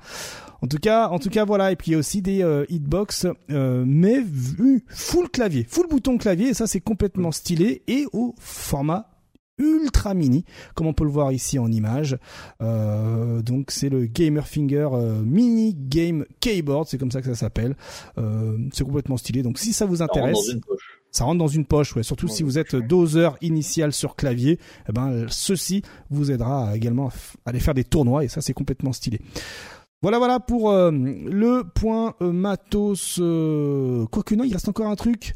En 0.61 0.67
tout 0.67 0.79
cas, 0.79 1.09
en 1.09 1.19
tout 1.19 1.29
cas 1.29 1.45
voilà. 1.45 1.71
Et 1.71 1.75
puis 1.75 1.91
il 1.91 1.93
y 1.93 1.95
a 1.95 1.99
aussi 1.99 2.21
des 2.21 2.65
Hitbox, 2.69 3.27
mais 3.49 4.19
vu 4.21 4.83
full 4.87 5.29
clavier, 5.29 5.65
full 5.69 5.87
bouton 5.87 6.17
clavier. 6.17 6.49
Et 6.49 6.53
ça 6.53 6.67
c'est 6.67 6.81
complètement 6.81 7.31
stylé 7.31 7.83
et 7.87 8.05
au 8.13 8.33
format 8.39 9.09
ultra 9.57 10.13
mini, 10.13 10.45
comme 10.75 10.87
on 10.87 10.93
peut 10.93 11.03
le 11.03 11.09
voir 11.09 11.31
ici 11.31 11.59
en 11.59 11.71
image. 11.71 12.17
Euh, 12.61 13.41
donc 13.41 13.71
c'est 13.71 13.89
le 13.89 14.05
Gamer 14.05 14.47
Finger 14.47 14.89
euh, 14.93 15.21
Mini 15.21 15.75
Game 15.75 16.25
Keyboard, 16.39 16.87
c'est 16.87 16.97
comme 16.97 17.11
ça 17.11 17.21
que 17.21 17.27
ça 17.27 17.35
s'appelle. 17.35 17.75
Euh, 18.17 18.57
c'est 18.71 18.83
complètement 18.83 19.17
stylé. 19.17 19.43
Donc 19.43 19.57
si 19.57 19.73
ça 19.73 19.85
vous 19.85 20.01
intéresse, 20.01 20.55
ça 21.17 21.25
rentre 21.25 21.39
dans 21.39 21.47
une 21.47 21.65
poche, 21.65 21.95
ouais. 21.95 22.03
Surtout 22.03 22.27
si 22.27 22.43
vous 22.43 22.57
êtes 22.57 22.75
doseur 22.75 23.37
initial 23.41 23.93
sur 23.93 24.15
clavier, 24.15 24.59
eh 24.87 24.91
ben 24.91 25.25
ceci 25.29 25.81
vous 26.09 26.31
aidera 26.31 26.75
également 26.75 27.07
à 27.45 27.49
aller 27.49 27.59
faire 27.59 27.73
des 27.73 27.83
tournois 27.83 28.23
et 28.23 28.27
ça 28.27 28.41
c'est 28.41 28.53
complètement 28.53 28.93
stylé. 28.93 29.19
Voilà, 30.01 30.19
voilà 30.19 30.39
pour 30.39 30.71
le 30.71 31.63
point 31.63 32.13
matos. 32.21 33.15
Quoique 33.15 34.35
non, 34.35 34.43
il 34.43 34.53
reste 34.53 34.69
encore 34.69 34.87
un 34.87 34.95
truc. 34.95 35.33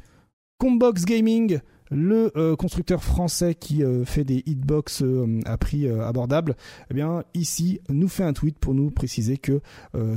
Combox 0.59 1.05
Gaming, 1.05 1.59
le 1.91 2.31
euh, 2.37 2.55
constructeur 2.55 3.03
français 3.03 3.53
qui 3.53 3.83
euh, 3.83 4.05
fait 4.05 4.23
des 4.23 4.41
hitbox 4.45 5.01
euh, 5.01 5.39
à 5.45 5.57
prix 5.57 5.87
abordable, 5.87 6.55
eh 6.89 6.93
bien 6.93 7.23
ici 7.33 7.81
nous 7.89 8.07
fait 8.07 8.23
un 8.23 8.33
tweet 8.33 8.57
pour 8.57 8.73
nous 8.73 8.89
préciser 8.89 9.37
que 9.37 9.61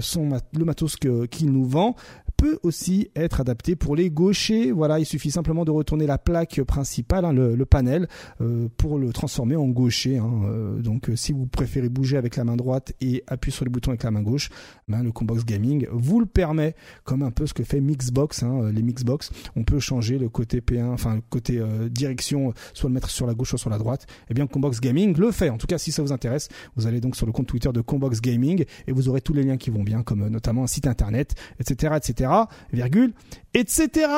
son 0.00 0.38
le 0.52 0.64
matos 0.64 0.96
qu'il 0.96 1.50
nous 1.50 1.64
vend 1.64 1.96
peut 2.36 2.58
aussi 2.62 3.10
être 3.16 3.40
adapté 3.40 3.76
pour 3.76 3.96
les 3.96 4.10
gauchers. 4.10 4.72
Voilà, 4.72 4.98
il 4.98 5.06
suffit 5.06 5.30
simplement 5.30 5.64
de 5.64 5.70
retourner 5.70 6.06
la 6.06 6.18
plaque 6.18 6.62
principale, 6.62 7.24
hein, 7.24 7.32
le, 7.32 7.64
panel, 7.64 8.08
euh, 8.40 8.68
pour 8.76 8.98
le 8.98 9.12
transformer 9.12 9.56
en 9.56 9.68
gaucher. 9.68 10.18
Hein. 10.18 10.42
Euh, 10.44 10.80
donc, 10.80 11.08
euh, 11.08 11.16
si 11.16 11.32
vous 11.32 11.46
préférez 11.46 11.88
bouger 11.88 12.16
avec 12.16 12.36
la 12.36 12.44
main 12.44 12.56
droite 12.56 12.92
et 13.00 13.24
appuyer 13.26 13.54
sur 13.54 13.64
les 13.64 13.70
boutons 13.70 13.90
avec 13.90 14.02
la 14.02 14.10
main 14.10 14.22
gauche, 14.22 14.50
ben, 14.88 15.02
le 15.02 15.12
Combox 15.12 15.44
Gaming 15.44 15.86
vous 15.92 16.20
le 16.20 16.26
permet, 16.26 16.74
comme 17.04 17.22
un 17.22 17.30
peu 17.30 17.46
ce 17.46 17.54
que 17.54 17.64
fait 17.64 17.80
Mixbox. 17.80 18.42
Hein, 18.42 18.70
les 18.72 18.82
Mixbox, 18.82 19.30
on 19.56 19.64
peut 19.64 19.78
changer 19.78 20.18
le 20.18 20.28
côté 20.28 20.60
P1, 20.60 20.90
enfin 20.90 21.16
le 21.16 21.22
côté 21.28 21.62
direction, 21.90 22.52
soit 22.72 22.88
le 22.88 22.94
mettre 22.94 23.10
sur 23.10 23.26
la 23.26 23.34
gauche, 23.34 23.50
soit 23.50 23.58
sur 23.58 23.70
la 23.70 23.78
droite. 23.78 24.06
Eh 24.30 24.34
bien, 24.34 24.46
Combox 24.46 24.80
Gaming 24.80 25.16
le 25.16 25.30
fait. 25.30 25.50
En 25.50 25.58
tout 25.58 25.66
cas, 25.66 25.78
si 25.78 25.92
ça 25.92 26.02
vous 26.02 26.12
intéresse, 26.12 26.48
vous 26.76 26.86
allez 26.86 27.00
donc 27.00 27.16
sur 27.16 27.26
le 27.26 27.32
compte 27.32 27.46
Twitter 27.46 27.70
de 27.72 27.80
Combox 27.80 28.20
Gaming 28.20 28.64
et 28.86 28.92
vous 28.92 29.08
aurez 29.08 29.20
tous 29.20 29.32
les 29.32 29.42
liens 29.42 29.56
qui 29.56 29.70
vont 29.70 29.82
bien, 29.82 30.02
comme 30.02 30.28
notamment 30.28 30.64
un 30.64 30.66
site 30.66 30.86
internet, 30.86 31.34
etc., 31.58 31.94
etc 31.96 32.33
virgule, 32.72 33.12
etc. 33.54 34.08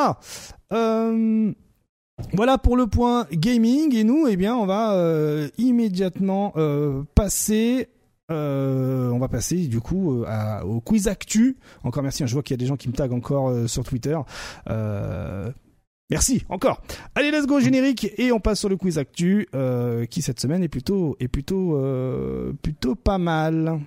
Euh, 0.72 1.52
voilà 2.32 2.58
pour 2.58 2.76
le 2.76 2.86
point 2.86 3.26
gaming 3.32 3.94
et 3.94 4.04
nous, 4.04 4.26
eh 4.26 4.36
bien, 4.36 4.56
on 4.56 4.66
va 4.66 4.94
euh, 4.94 5.48
immédiatement 5.58 6.52
euh, 6.56 7.02
passer. 7.14 7.88
on 8.28 9.18
va 9.18 9.28
passer 9.28 9.66
du 9.68 9.80
coup 9.80 10.24
au 10.64 10.80
quiz 10.80 11.08
actu. 11.08 11.56
Encore 11.84 12.02
merci. 12.02 12.22
Hein, 12.22 12.26
je 12.26 12.32
vois 12.32 12.42
qu'il 12.42 12.54
y 12.54 12.58
a 12.58 12.62
des 12.62 12.66
gens 12.66 12.76
qui 12.76 12.88
me 12.88 12.94
taguent 12.94 13.12
encore 13.12 13.68
sur 13.68 13.84
Twitter. 13.84 14.18
Merci 16.08 16.44
encore. 16.48 16.82
Allez, 17.16 17.32
let's 17.32 17.46
go 17.46 17.58
générique 17.58 18.12
et 18.16 18.30
on 18.30 18.38
passe 18.38 18.60
sur 18.60 18.68
le 18.68 18.76
quiz 18.76 18.98
actu 18.98 19.48
qui 20.10 20.22
cette 20.22 20.40
semaine 20.40 20.62
est 20.62 20.68
plutôt 20.68 21.16
est 21.20 21.28
plutôt 21.28 21.78
plutôt 22.62 22.94
pas 22.94 23.18
mal. 23.18 23.80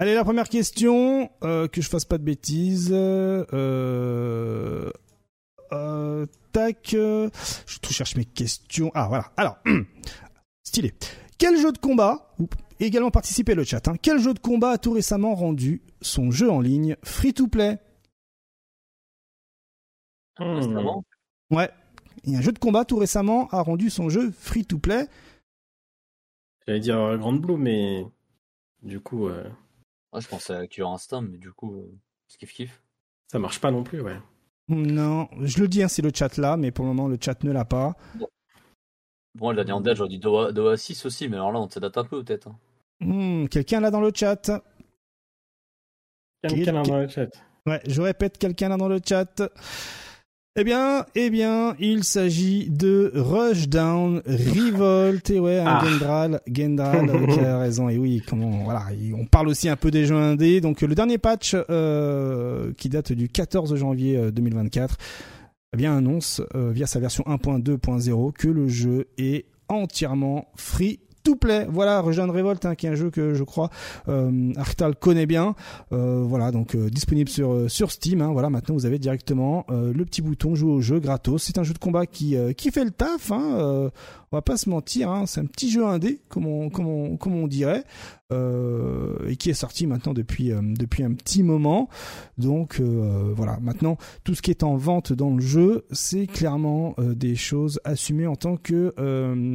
Allez, 0.00 0.14
la 0.14 0.24
première 0.24 0.48
question, 0.48 1.30
euh, 1.44 1.68
que 1.68 1.82
je 1.82 1.88
fasse 1.90 2.06
pas 2.06 2.16
de 2.16 2.22
bêtises. 2.22 2.88
Euh, 2.90 3.44
euh, 5.72 6.26
tac, 6.52 6.92
je 6.92 7.28
cherche 7.90 8.16
mes 8.16 8.24
questions. 8.24 8.90
Ah 8.94 9.08
voilà. 9.08 9.30
Alors, 9.36 9.58
stylé. 10.64 10.94
Quel 11.36 11.58
jeu 11.58 11.70
de 11.70 11.76
combat, 11.76 12.34
également 12.78 13.10
participé 13.10 13.54
le 13.54 13.62
chat, 13.62 13.86
hein, 13.88 13.94
quel 14.00 14.18
jeu 14.18 14.32
de 14.32 14.38
combat 14.38 14.70
a 14.70 14.78
tout 14.78 14.92
récemment 14.92 15.34
rendu 15.34 15.82
son 16.00 16.30
jeu 16.30 16.50
en 16.50 16.62
ligne 16.62 16.96
free 17.02 17.34
to 17.34 17.46
play? 17.46 17.78
Ouais. 21.50 21.70
Et 22.24 22.36
un 22.36 22.40
jeu 22.40 22.52
de 22.52 22.58
combat 22.58 22.86
tout 22.86 22.96
récemment 22.96 23.48
a 23.48 23.60
rendu 23.60 23.90
son 23.90 24.08
jeu 24.08 24.30
free 24.30 24.64
to 24.64 24.78
play. 24.78 25.08
J'allais 26.66 26.80
dire 26.80 27.18
Grand 27.18 27.34
Blue, 27.34 27.58
mais 27.58 28.06
du 28.82 28.98
coup. 28.98 29.28
Ouais, 30.12 30.20
je 30.20 30.28
pensais 30.28 30.54
à 30.54 30.66
Cure 30.66 30.88
Instinct, 30.90 31.22
mais 31.22 31.38
du 31.38 31.52
coup, 31.52 31.74
euh, 31.74 31.98
kiff 32.28 32.52
kiff. 32.52 32.82
Ça 33.28 33.38
marche 33.38 33.60
pas 33.60 33.70
non 33.70 33.84
plus, 33.84 34.00
ouais. 34.00 34.18
Non, 34.68 35.28
je 35.40 35.60
le 35.60 35.68
dis, 35.68 35.82
hein, 35.82 35.88
c'est 35.88 36.02
le 36.02 36.10
chat 36.14 36.36
là, 36.36 36.56
mais 36.56 36.70
pour 36.70 36.84
le 36.84 36.92
moment, 36.92 37.08
le 37.08 37.18
chat 37.20 37.42
ne 37.44 37.52
l'a 37.52 37.64
pas. 37.64 37.96
Bon, 39.34 39.50
le 39.50 39.56
dernier 39.56 39.72
en 39.72 39.80
date, 39.80 39.96
j'aurais 39.96 40.08
dit 40.08 40.18
Doha 40.18 40.76
6 40.76 41.06
aussi, 41.06 41.28
mais 41.28 41.36
alors 41.36 41.52
là, 41.52 41.60
on 41.60 41.68
te 41.68 41.78
date 41.78 41.96
un 41.96 42.04
peu, 42.04 42.22
peut-être. 42.24 42.48
Hein. 42.48 42.58
Hmm, 43.00 43.46
quelqu'un 43.46 43.80
là 43.80 43.90
dans 43.90 44.00
le 44.00 44.10
chat? 44.14 44.62
Quelqu'un 46.42 46.72
là 46.72 46.82
dans 46.82 46.98
le 46.98 47.08
chat. 47.08 47.30
Ouais, 47.66 47.80
je 47.86 48.00
répète, 48.00 48.38
quelqu'un 48.38 48.68
là 48.68 48.76
dans 48.76 48.88
le 48.88 49.00
chat. 49.04 49.42
Eh 50.60 50.64
bien, 50.64 51.06
eh 51.14 51.30
bien, 51.30 51.74
il 51.80 52.04
s'agit 52.04 52.68
de 52.68 53.10
Rushdown 53.14 54.20
Revolt. 54.26 55.30
Et 55.30 55.40
ouais, 55.40 55.58
un 55.58 55.66
ah. 55.66 55.82
Gendral, 55.82 56.40
Gendral 56.46 57.08
euh, 57.14 57.26
qui 57.28 57.40
a 57.40 57.58
raison. 57.58 57.88
Et 57.88 57.96
oui, 57.96 58.22
comment, 58.28 58.64
voilà, 58.64 58.88
on 59.18 59.24
parle 59.24 59.48
aussi 59.48 59.70
un 59.70 59.76
peu 59.76 59.90
des 59.90 60.04
jeux 60.04 60.16
indés. 60.16 60.60
Donc, 60.60 60.82
le 60.82 60.94
dernier 60.94 61.16
patch 61.16 61.56
euh, 61.70 62.74
qui 62.76 62.90
date 62.90 63.12
du 63.12 63.30
14 63.30 63.74
janvier 63.74 64.30
2024, 64.30 64.92
euh, 64.92 64.96
eh 65.72 65.76
bien, 65.78 65.96
annonce 65.96 66.42
via 66.54 66.86
sa 66.86 67.00
version 67.00 67.24
1.2.0 67.26 68.32
que 68.34 68.48
le 68.48 68.68
jeu 68.68 69.06
est 69.16 69.46
entièrement 69.70 70.44
free 70.56 71.00
tout 71.22 71.36
plaît. 71.36 71.66
Voilà, 71.70 72.00
Rejoindre 72.00 72.34
Revolt, 72.34 72.64
hein, 72.64 72.74
qui 72.74 72.86
est 72.86 72.90
un 72.90 72.94
jeu 72.94 73.10
que 73.10 73.34
je 73.34 73.44
crois 73.44 73.70
euh, 74.08 74.52
Arctal 74.56 74.96
connaît 74.96 75.26
bien. 75.26 75.54
Euh, 75.92 76.22
voilà, 76.26 76.50
donc 76.50 76.74
euh, 76.74 76.88
disponible 76.90 77.28
sur 77.28 77.52
euh, 77.52 77.68
sur 77.68 77.90
Steam. 77.90 78.20
Hein, 78.20 78.32
voilà, 78.32 78.50
maintenant 78.50 78.74
vous 78.74 78.86
avez 78.86 78.98
directement 78.98 79.64
le 79.70 80.04
petit 80.04 80.22
bouton 80.22 80.54
jouer 80.54 80.72
au 80.72 80.80
jeu 80.80 81.00
gratos. 81.00 81.42
C'est 81.42 81.58
un 81.58 81.62
jeu 81.62 81.74
de 81.74 81.78
combat 81.78 82.06
qui 82.06 82.36
qui 82.56 82.70
fait 82.70 82.84
le 82.84 82.90
taf. 82.90 83.32
Hein, 83.32 83.90
on 84.32 84.36
va 84.36 84.42
pas 84.42 84.56
se 84.56 84.70
mentir, 84.70 85.10
hein, 85.10 85.26
c'est 85.26 85.40
un 85.40 85.46
petit 85.46 85.70
jeu 85.70 85.84
indé, 85.84 86.20
comme 86.28 86.46
on, 86.46 86.70
comme 86.70 87.34
on, 87.34 87.48
dirait, 87.48 87.82
euh, 88.32 89.16
et 89.26 89.34
qui 89.34 89.50
est 89.50 89.54
sorti 89.54 89.88
maintenant 89.88 90.14
depuis, 90.14 90.52
euh, 90.52 90.60
un 90.60 91.14
petit 91.14 91.42
moment. 91.42 91.88
Donc 92.38 92.78
euh, 92.78 93.32
voilà, 93.34 93.58
maintenant 93.60 93.96
tout 94.22 94.36
ce 94.36 94.42
qui 94.42 94.52
est 94.52 94.62
en 94.62 94.76
vente 94.76 95.12
dans 95.12 95.30
le 95.30 95.40
jeu, 95.40 95.84
c'est 95.90 96.28
clairement 96.28 96.94
des 96.98 97.34
choses 97.34 97.80
assumées 97.82 98.28
en 98.28 98.36
tant 98.36 98.56
que 98.56 98.94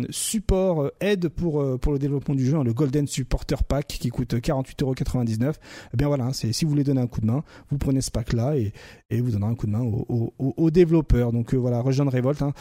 support 0.09 0.91
aide 0.99 1.29
pour, 1.29 1.61
le 1.63 1.97
développement 1.97 2.35
du 2.35 2.45
jeu, 2.45 2.57
hein, 2.57 2.63
le 2.65 2.73
Golden 2.73 3.07
Supporter 3.07 3.63
Pack 3.63 3.87
qui 3.87 4.09
coûte 4.09 4.33
48,99€. 4.33 5.53
Eh 5.93 5.97
bien 5.97 6.07
voilà, 6.07 6.33
c'est 6.33 6.51
si 6.51 6.65
vous 6.65 6.71
voulez 6.71 6.83
donner 6.83 7.01
un 7.01 7.07
coup 7.07 7.21
de 7.21 7.27
main, 7.27 7.43
vous 7.71 7.77
prenez 7.77 8.01
ce 8.01 8.11
pack 8.11 8.33
là 8.33 8.57
et, 8.57 8.73
vous 9.09 9.31
donnez 9.31 9.45
un 9.45 9.55
coup 9.55 9.67
de 9.67 9.71
main 9.71 9.83
aux 9.83 10.33
au, 10.37 10.71
développeurs. 10.71 11.31
Donc 11.31 11.53
voilà, 11.53 11.79
Rejoindre 11.79 12.11
Revolt, 12.11 12.41
hein, 12.41 12.53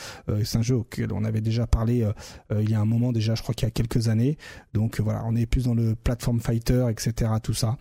c'est 0.45 0.59
un 0.59 0.63
jeu 0.63 0.77
auquel 0.77 1.13
on 1.13 1.25
avait 1.25 1.41
déjà 1.41 1.67
parlé 1.67 2.04
euh, 2.05 2.13
euh, 2.53 2.63
il 2.63 2.71
y 2.71 2.75
a 2.75 2.81
un 2.81 2.85
moment 2.85 3.13
déjà, 3.13 3.35
je 3.35 3.43
crois 3.43 3.55
qu'il 3.55 3.67
y 3.67 3.69
a 3.69 3.73
quelques 3.73 4.09
années. 4.09 4.37
Donc 4.73 5.01
voilà, 5.01 5.23
on 5.27 5.37
est 5.37 5.47
plus 5.47 5.65
dans 5.65 5.75
le 5.75 5.95
platform 5.95 6.41
fighter, 6.41 6.87
etc. 6.91 7.31
Tout 7.43 7.55
ça. 7.55 7.77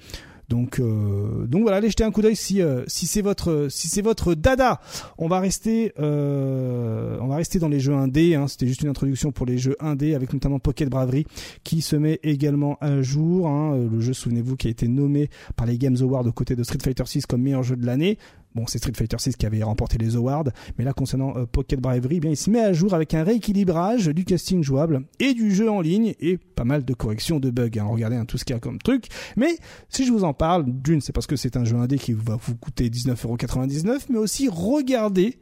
Donc, 0.50 0.80
euh, 0.80 1.48
donc 1.48 1.64
voilà, 1.64 1.78
allez 1.78 1.90
jeter 1.90 2.04
un 2.04 2.12
coup 2.12 2.22
d'œil 2.22 2.36
si 2.36 2.62
euh, 2.62 2.84
c'est 2.88 3.22
votre 3.22 3.68
si 3.70 3.88
c'est 3.88 4.02
votre 4.02 4.36
dada. 4.36 4.82
On 5.18 5.28
va 5.28 5.40
rester 5.40 5.94
euh, 6.00 7.18
on 7.22 7.28
va 7.28 7.38
rester 7.38 7.60
dans 7.60 7.70
les 7.70 7.80
jeux 7.80 7.94
indés. 7.94 8.36
Hein. 8.36 8.48
C'était 8.48 8.68
juste 8.68 8.82
une 8.82 8.90
introduction 8.90 9.32
pour 9.32 9.46
les 9.46 9.58
jeux 9.58 9.76
indés 9.80 10.16
avec 10.16 10.34
notamment 10.34 10.60
Pocket 10.60 10.90
Bravery 10.90 11.26
qui 11.64 11.82
se 11.82 11.96
met 11.96 12.20
également 12.24 12.78
à 12.82 13.02
jour. 13.02 13.48
Hein. 13.48 13.88
Le 13.92 14.00
jeu, 14.00 14.14
souvenez-vous, 14.14 14.56
qui 14.56 14.68
a 14.68 14.70
été 14.70 14.88
nommé 14.88 15.30
par 15.56 15.66
les 15.66 15.78
Games 15.78 15.98
Awards 16.02 16.28
aux 16.28 16.32
côtés 16.32 16.56
de 16.56 16.64
Street 16.64 16.80
Fighter 16.84 17.06
6 17.06 17.26
comme 17.26 17.42
meilleur 17.42 17.64
jeu 17.64 17.76
de 17.76 17.86
l'année. 17.86 18.18
Bon, 18.56 18.68
c'est 18.68 18.78
Street 18.78 18.94
Fighter 18.96 19.18
6 19.18 19.36
qui 19.36 19.46
avait 19.46 19.64
remporté 19.64 19.98
les 19.98 20.16
awards, 20.16 20.46
mais 20.78 20.84
là 20.84 20.94
concernant 20.94 21.36
euh, 21.38 21.46
Pocket 21.46 21.80
Bravery, 21.80 22.18
eh 22.18 22.20
bien 22.20 22.32
il 22.32 22.38
se 22.38 22.52
met 22.52 22.60
à 22.60 22.72
jour 22.72 22.94
avec 22.94 23.14
un 23.16 23.24
rééquilibrage 23.24 24.08
du 24.08 24.26
casting 24.26 24.64
jouable 24.64 25.06
et 25.20 25.34
du 25.34 25.54
jeu 25.54 25.72
en 25.72 25.82
ligne 25.82 26.14
et 26.20 26.38
pas 26.38 26.64
mal 26.64 26.86
de 26.86 26.94
corrections 26.94 27.40
de 27.40 27.50
bugs. 27.50 27.80
Hein. 27.80 27.86
Regardez 27.86 28.16
hein, 28.16 28.26
tout 28.26 28.38
ce 28.38 28.46
qu'il 28.46 28.56
y 28.56 28.58
a 28.58 28.60
comme 28.60 28.78
truc. 28.78 29.08
Mais 29.36 29.58
si 29.90 30.06
je 30.06 30.12
vous 30.12 30.24
en 30.24 30.34
parle, 30.34 30.66
d'une, 30.68 31.02
c'est 31.02 31.14
parce 31.14 31.26
que 31.26 31.36
c'est 31.36 31.58
un 31.58 31.66
jeu 31.66 31.78
indé 31.78 31.98
qui 31.98 32.14
va 32.14 32.36
vous 32.36 32.56
coûter 32.56 32.90
19,99€, 32.90 34.06
mais 34.10 34.20
aussi 34.20 34.50
regardez 34.50 35.40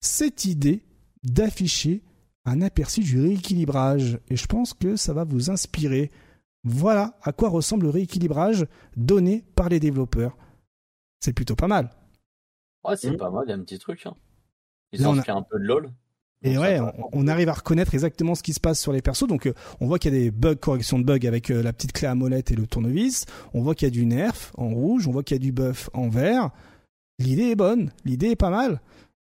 cette 0.00 0.44
idée 0.44 0.82
d'afficher 1.22 2.02
un 2.44 2.62
aperçu 2.62 3.00
du 3.00 3.20
rééquilibrage. 3.20 4.18
Et 4.28 4.36
je 4.36 4.46
pense 4.46 4.74
que 4.74 4.96
ça 4.96 5.12
va 5.12 5.22
vous 5.24 5.50
inspirer. 5.50 6.10
Voilà 6.64 7.16
à 7.22 7.32
quoi 7.32 7.48
ressemble 7.48 7.84
le 7.84 7.90
rééquilibrage 7.90 8.66
donné 8.96 9.44
par 9.54 9.68
les 9.68 9.78
développeurs. 9.78 10.36
C'est 11.20 11.32
plutôt 11.32 11.54
pas 11.54 11.68
mal. 11.68 11.90
Ouais, 12.84 12.96
c'est 12.96 13.10
mmh. 13.10 13.16
pas 13.16 13.30
mal, 13.30 13.44
il 13.46 13.50
y 13.50 13.52
a 13.52 13.56
un 13.56 13.62
petit 13.62 13.78
truc. 13.78 14.06
Hein. 14.06 14.14
Ils 14.92 15.06
ont 15.06 15.14
fait 15.14 15.30
un 15.30 15.42
peu 15.42 15.58
de 15.58 15.64
LOL. 15.64 15.90
Et 16.42 16.56
ouais, 16.56 16.80
on, 17.12 17.28
arrive 17.28 17.50
à 17.50 17.52
reconnaître 17.52 17.92
exactement 17.92 18.34
ce 18.34 18.42
qui 18.42 18.54
se 18.54 18.60
passe 18.60 18.80
sur 18.80 18.92
les 18.92 19.02
persos. 19.02 19.26
Donc, 19.26 19.46
euh, 19.46 19.52
on 19.80 19.86
voit 19.86 19.98
qu'il 19.98 20.14
y 20.14 20.16
a 20.16 20.20
des 20.20 20.30
bugs, 20.30 20.54
correction 20.54 20.98
de 20.98 21.04
bugs 21.04 21.26
avec 21.26 21.50
euh, 21.50 21.62
la 21.62 21.74
petite 21.74 21.92
clé 21.92 22.08
à 22.08 22.14
molette 22.14 22.50
et 22.50 22.56
le 22.56 22.66
tournevis. 22.66 23.26
On 23.52 23.60
voit 23.60 23.74
qu'il 23.74 23.86
y 23.86 23.90
a 23.90 23.92
du 23.92 24.06
nerf 24.06 24.52
en 24.56 24.68
rouge. 24.68 25.06
On 25.06 25.12
voit 25.12 25.22
qu'il 25.22 25.34
y 25.34 25.40
a 25.40 25.42
du 25.42 25.52
buff 25.52 25.90
en 25.92 26.08
vert. 26.08 26.50
L'idée 27.18 27.50
est 27.50 27.56
bonne. 27.56 27.92
L'idée 28.06 28.28
est 28.28 28.36
pas 28.36 28.48
mal. 28.48 28.80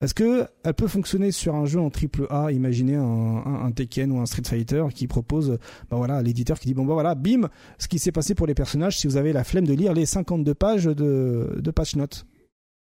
Parce 0.01 0.15
que 0.15 0.47
elle 0.65 0.75
peut 0.75 0.89
fonctionner 0.89 1.31
sur 1.31 1.55
un 1.55 1.67
jeu 1.67 1.79
en 1.79 1.91
triple 1.91 2.27
A. 2.31 2.51
Imaginez 2.53 2.97
un, 2.97 3.71
Tekken 3.71 4.11
ou 4.11 4.21
un 4.21 4.27
Street 4.27 4.43
Fighter 4.45 4.85
qui 4.95 5.07
propose, 5.07 5.59
bah 5.91 5.97
voilà, 5.97 6.21
l'éditeur 6.21 6.59
qui 6.59 6.67
dit 6.67 6.75
bon 6.75 6.85
bah 6.85 6.95
voilà, 6.95 7.15
bim, 7.15 7.49
ce 7.79 7.89
qui 7.89 7.99
s'est 7.99 8.13
passé 8.13 8.35
pour 8.35 8.47
les 8.47 8.55
personnages. 8.55 8.99
Si 8.99 9.07
vous 9.07 9.17
avez 9.17 9.33
la 9.33 9.45
flemme 9.45 9.67
de 9.67 9.73
lire 9.73 9.93
les 9.93 10.05
52 10.05 10.55
pages 10.55 10.85
de, 10.85 11.59
de 11.59 11.71
patch 11.71 11.97
notes. 11.97 12.27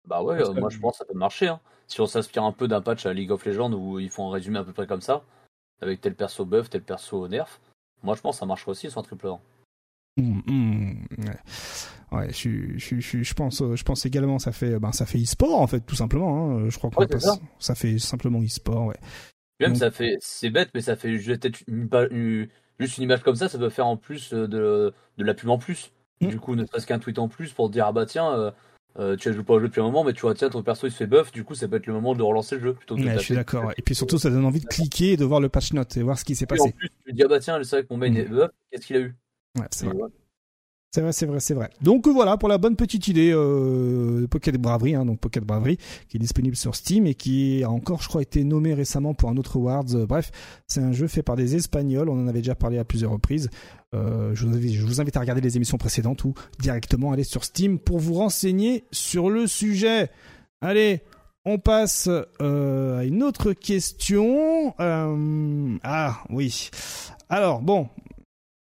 Bah 0.08 0.22
ouais, 0.22 0.42
euh, 0.42 0.54
moi 0.54 0.70
je 0.70 0.80
pense 0.80 0.94
que 0.94 0.98
ça 1.00 1.06
peut 1.06 1.18
marcher. 1.18 1.48
Hein. 1.48 1.60
Si 1.88 2.02
on 2.02 2.06
s'inspire 2.06 2.44
un 2.44 2.52
peu 2.52 2.68
d'un 2.68 2.82
patch 2.82 3.06
à 3.06 3.14
League 3.14 3.32
of 3.32 3.46
Legends 3.46 3.74
où 3.74 4.00
ils 4.00 4.10
font 4.10 4.30
un 4.30 4.34
résumé 4.34 4.60
à 4.60 4.64
peu 4.64 4.74
près 4.74 4.88
comme 4.88 5.02
ça, 5.02 5.24
avec 5.82 6.02
tel 6.02 6.16
perso 6.16 6.46
buff, 6.46 6.70
tel 6.70 6.82
perso 6.82 7.28
nerf, 7.28 7.60
moi 8.04 8.16
je 8.16 8.22
pense 8.22 8.36
que 8.36 8.40
ça 8.40 8.46
marcherait 8.46 8.72
aussi 8.72 8.90
sur 8.90 9.00
un 9.00 9.04
triple 9.04 9.28
A. 9.28 9.40
Mmh, 10.18 10.42
mmh, 10.46 11.06
ouais, 12.12 12.32
je, 12.32 12.78
je, 12.78 13.00
je, 13.00 13.24
je, 13.24 13.34
pense, 13.34 13.64
je 13.74 13.84
pense 13.84 14.06
également 14.06 14.38
ça 14.38 14.52
fait, 14.52 14.78
ben 14.78 14.92
ça 14.92 15.08
fait 15.08 15.18
e-sport 15.18 15.60
en 15.60 15.68
fait 15.68 15.80
tout 15.82 15.96
simplement. 15.96 16.52
Hein. 16.52 16.70
Je 16.70 16.78
crois 16.78 16.92
que 16.92 17.18
ça. 17.18 17.36
ça. 17.58 17.74
fait 17.74 17.98
simplement 17.98 18.42
e-sport, 18.42 18.88
ouais. 18.88 19.00
Même 19.60 19.76
ça 19.76 19.92
fait, 19.92 20.18
c'est 20.20 20.50
bête, 20.50 20.70
mais 20.74 20.82
ça 20.82 20.96
fait 20.96 21.18
juste 21.18 21.48
une, 21.68 22.48
juste 22.80 22.98
une 22.98 23.04
image 23.04 23.24
comme 23.24 23.36
ça, 23.36 23.48
ça 23.48 23.58
peut 23.58 23.70
faire 23.70 23.88
en 23.88 23.98
plus 23.98 24.32
de, 24.34 24.94
de 25.18 25.24
la 25.24 25.34
pub 25.34 25.50
en 25.50 25.58
plus. 25.58 25.92
Mmh. 26.22 26.28
Du 26.28 26.40
coup, 26.40 26.56
ne 26.56 26.66
serait-ce 26.66 26.86
qu'un 26.86 27.00
tweet 27.00 27.18
en 27.18 27.28
plus 27.28 27.54
pour 27.54 27.70
dire 27.70 27.88
ah 27.88 27.92
bah 27.92 28.06
tiens. 28.06 28.32
Euh, 28.34 28.52
euh, 29.00 29.16
tu 29.16 29.30
as 29.30 29.32
joué 29.32 29.44
pas 29.44 29.54
au 29.54 29.60
jeu 29.60 29.68
depuis 29.68 29.82
un 29.82 29.86
moment, 29.86 30.04
mais 30.04 30.14
tu 30.14 30.22
vois, 30.22 30.36
tiens, 30.36 30.50
ton 30.50 30.62
perso 30.62 30.88
il 30.88 30.92
se 30.92 30.98
fait 30.98 31.08
buff, 31.08 31.32
du 31.32 31.44
coup, 31.44 31.56
ça 31.56 31.68
peut 31.68 31.78
être 31.78 31.88
le 31.88 31.94
moment 31.94 32.14
de 32.14 32.22
relancer 32.22 32.56
le 32.56 32.62
jeu 32.62 32.74
plutôt 32.74 32.96
que 32.96 33.02
ouais, 33.02 33.14
Je 33.18 33.20
suis 33.20 33.36
d'accord. 33.36 33.72
Et 33.78 33.82
puis 33.82 33.96
surtout, 33.96 34.18
ça 34.18 34.30
donne 34.30 34.46
envie 34.46 34.62
de 34.62 34.68
cliquer 34.68 35.14
et 35.14 35.18
de 35.18 35.26
voir 35.26 35.40
le 35.40 35.50
patch 35.50 35.74
note 35.74 35.98
et 35.98 36.04
voir 36.04 36.20
ce 36.20 36.26
qui 36.26 36.36
s'est 36.36 36.46
passé. 36.46 36.62
En 36.62 36.72
plus, 36.72 36.90
tu 36.90 37.12
te 37.12 37.16
dis, 37.16 37.24
ah 37.24 37.28
bah 37.28 37.40
tiens, 37.40 37.62
c'est 37.64 37.78
vrai 37.78 37.84
que 37.84 37.88
mon 37.92 37.98
main 37.98 38.14
est 38.14 38.24
buff, 38.24 38.50
qu'est-ce 38.72 38.86
qu'il 38.86 38.96
a 38.96 39.00
eu? 39.00 39.16
Ouais, 39.58 39.68
c'est 39.72 39.86
vrai. 39.86 39.96
C'est 40.94 41.02
vrai, 41.02 41.12
c'est 41.12 41.26
vrai, 41.26 41.40
c'est 41.40 41.56
vrai. 41.56 41.72
Donc 41.82 42.08
voilà 42.08 42.38
pour 42.38 42.48
la 42.48 42.60
bonne 42.60 42.76
petite 42.76 43.08
idée 43.08 43.32
euh, 43.34 44.28
Pocket 44.28 44.56
Bravery, 44.58 44.94
hein, 44.94 45.06
donc 45.06 45.20
Pocket 45.20 45.44
Bravery, 45.44 45.78
qui 46.08 46.18
est 46.18 46.20
disponible 46.20 46.56
sur 46.56 46.76
Steam 46.76 47.08
et 47.08 47.16
qui 47.16 47.64
a 47.64 47.72
encore, 47.72 48.04
je 48.04 48.08
crois, 48.08 48.22
été 48.22 48.44
nommé 48.44 48.76
récemment 48.76 49.16
pour 49.16 49.30
un 49.30 49.38
autre 49.38 49.58
awards. 49.58 49.96
Euh, 49.96 50.06
bref, 50.06 50.30
c'est 50.68 50.82
un 50.82 50.92
jeu 50.92 51.08
fait 51.08 51.24
par 51.24 51.36
des 51.36 51.56
Espagnols. 51.56 52.10
On 52.10 52.24
en 52.24 52.28
avait 52.28 52.42
déjà 52.42 52.54
parlé 52.54 52.78
à 52.78 52.84
plusieurs 52.84 53.10
reprises. 53.10 53.50
Euh, 53.96 54.36
je, 54.36 54.46
vous 54.46 55.02
invite, 55.02 55.18
à 55.18 55.20
regarder 55.20 55.42
les 55.42 55.56
émissions 55.56 55.80
précédentes 55.80 56.26
ou 56.26 56.36
directement 56.60 57.12
aller 57.12 57.24
sur 57.24 57.44
Steam 57.44 57.80
pour 57.80 57.98
vous 57.98 58.14
renseigner 58.14 58.84
sur 58.92 59.32
le 59.32 59.48
sujet. 59.48 60.12
Allez, 60.62 61.02
on 61.44 61.58
passe 61.58 62.08
euh, 62.40 63.00
à 63.00 63.04
une 63.04 63.24
autre 63.24 63.54
question. 63.54 64.76
Euh, 64.80 65.78
ah 65.82 66.20
oui. 66.30 66.70
Alors 67.30 67.64
bon, 67.64 67.90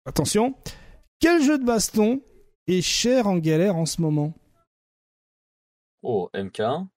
attention. 0.06 0.56
Quel 1.20 1.42
jeu 1.42 1.58
de 1.58 1.66
baston 1.66 2.22
est 2.68 2.82
cher 2.82 3.26
en 3.26 3.38
galère 3.38 3.76
en 3.76 3.88
ce 3.88 4.02
moment? 4.02 4.34
Oh, 6.04 6.30
MK1 6.36 6.88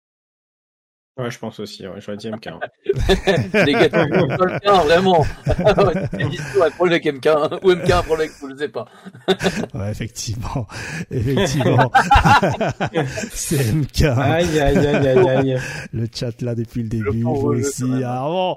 Ouais, 1.16 1.30
je 1.30 1.38
pense 1.38 1.58
aussi, 1.58 1.86
ouais, 1.86 2.00
j'aurais 2.00 2.16
dit 2.18 2.30
MK1. 2.30 2.60
Les 3.66 3.72
gars, 3.72 3.88
MK1, 3.88 4.84
vraiment. 4.84 5.24
pour 6.76 6.86
le 6.86 6.90
mec 6.90 7.04
MK1, 7.04 7.58
ou 7.62 7.72
MK1 7.72 8.04
pour 8.04 8.16
le 8.16 8.22
mec, 8.22 8.30
je 8.40 8.56
sais 8.56 8.68
pas. 8.68 8.86
ouais, 9.74 9.90
effectivement. 9.90 10.66
Effectivement. 11.10 11.90
C'est 13.32 13.72
MK1. 13.72 14.18
Aïe, 14.18 14.60
aïe, 14.60 14.78
aïe, 14.78 15.08
aïe, 15.08 15.28
aïe. 15.28 15.60
Le 15.92 16.06
chat 16.14 16.40
là 16.42 16.54
depuis 16.54 16.82
le 16.82 16.88
début, 16.88 17.22
vous 17.22 17.54
aussi. 17.54 17.84
Ah 18.04 18.22
bon. 18.26 18.56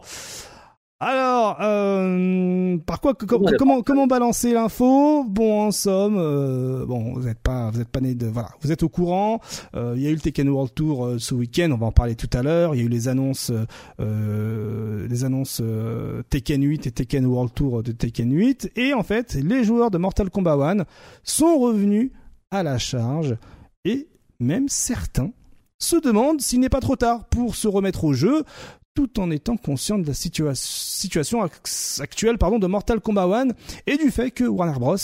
Alors, 1.05 1.57
euh, 1.59 2.77
par 2.77 3.01
quoi, 3.01 3.13
comment, 3.13 3.81
comment 3.81 4.07
balancer 4.07 4.53
l'info? 4.53 5.25
Bon, 5.25 5.63
en 5.63 5.71
somme, 5.71 6.15
euh, 6.17 6.85
bon, 6.85 7.15
vous 7.15 7.23
n'êtes 7.23 7.39
pas, 7.39 7.71
vous 7.71 7.81
êtes 7.81 7.89
pas 7.89 7.99
né 7.99 8.15
de, 8.15 8.27
voilà, 8.27 8.51
vous 8.61 8.71
êtes 8.71 8.83
au 8.83 8.89
courant. 8.89 9.41
Euh, 9.75 9.95
il 9.97 10.01
y 10.01 10.07
a 10.07 10.11
eu 10.11 10.13
le 10.13 10.21
Tekken 10.21 10.47
World 10.47 10.73
Tour 10.73 11.15
ce 11.19 11.35
week-end, 11.35 11.71
on 11.73 11.77
va 11.77 11.87
en 11.87 11.91
parler 11.91 12.15
tout 12.15 12.29
à 12.31 12.41
l'heure. 12.41 12.73
Il 12.73 12.77
y 12.77 12.81
a 12.83 12.85
eu 12.85 12.89
les 12.89 13.09
annonces, 13.09 13.51
euh, 13.99 15.05
les 15.09 15.25
annonces 15.25 15.61
Tekken 16.29 16.63
8 16.63 16.87
et 16.87 16.91
Tekken 16.91 17.25
World 17.25 17.53
Tour 17.53 17.83
de 17.83 17.91
Tekken 17.91 18.31
8, 18.31 18.71
et 18.77 18.93
en 18.93 19.03
fait, 19.03 19.33
les 19.33 19.65
joueurs 19.65 19.91
de 19.91 19.97
Mortal 19.97 20.29
Kombat 20.29 20.53
1 20.53 20.85
sont 21.23 21.57
revenus 21.57 22.11
à 22.49 22.63
la 22.63 22.77
charge, 22.77 23.35
et 23.83 24.07
même 24.39 24.69
certains 24.69 25.31
se 25.79 25.97
demandent 25.97 26.39
s'il 26.39 26.61
n'est 26.61 26.69
pas 26.69 26.79
trop 26.79 26.95
tard 26.95 27.25
pour 27.25 27.55
se 27.55 27.67
remettre 27.67 28.05
au 28.05 28.13
jeu 28.13 28.45
tout 28.95 29.19
en 29.19 29.31
étant 29.31 29.57
conscient 29.57 29.97
de 29.97 30.05
la 30.05 30.13
situation 30.13 31.41
actuelle 31.99 32.37
pardon, 32.37 32.59
de 32.59 32.67
Mortal 32.67 32.99
Kombat 32.99 33.25
1 33.25 33.47
et 33.87 33.97
du 33.97 34.11
fait 34.11 34.31
que 34.31 34.43
Warner 34.43 34.79
Bros. 34.79 34.95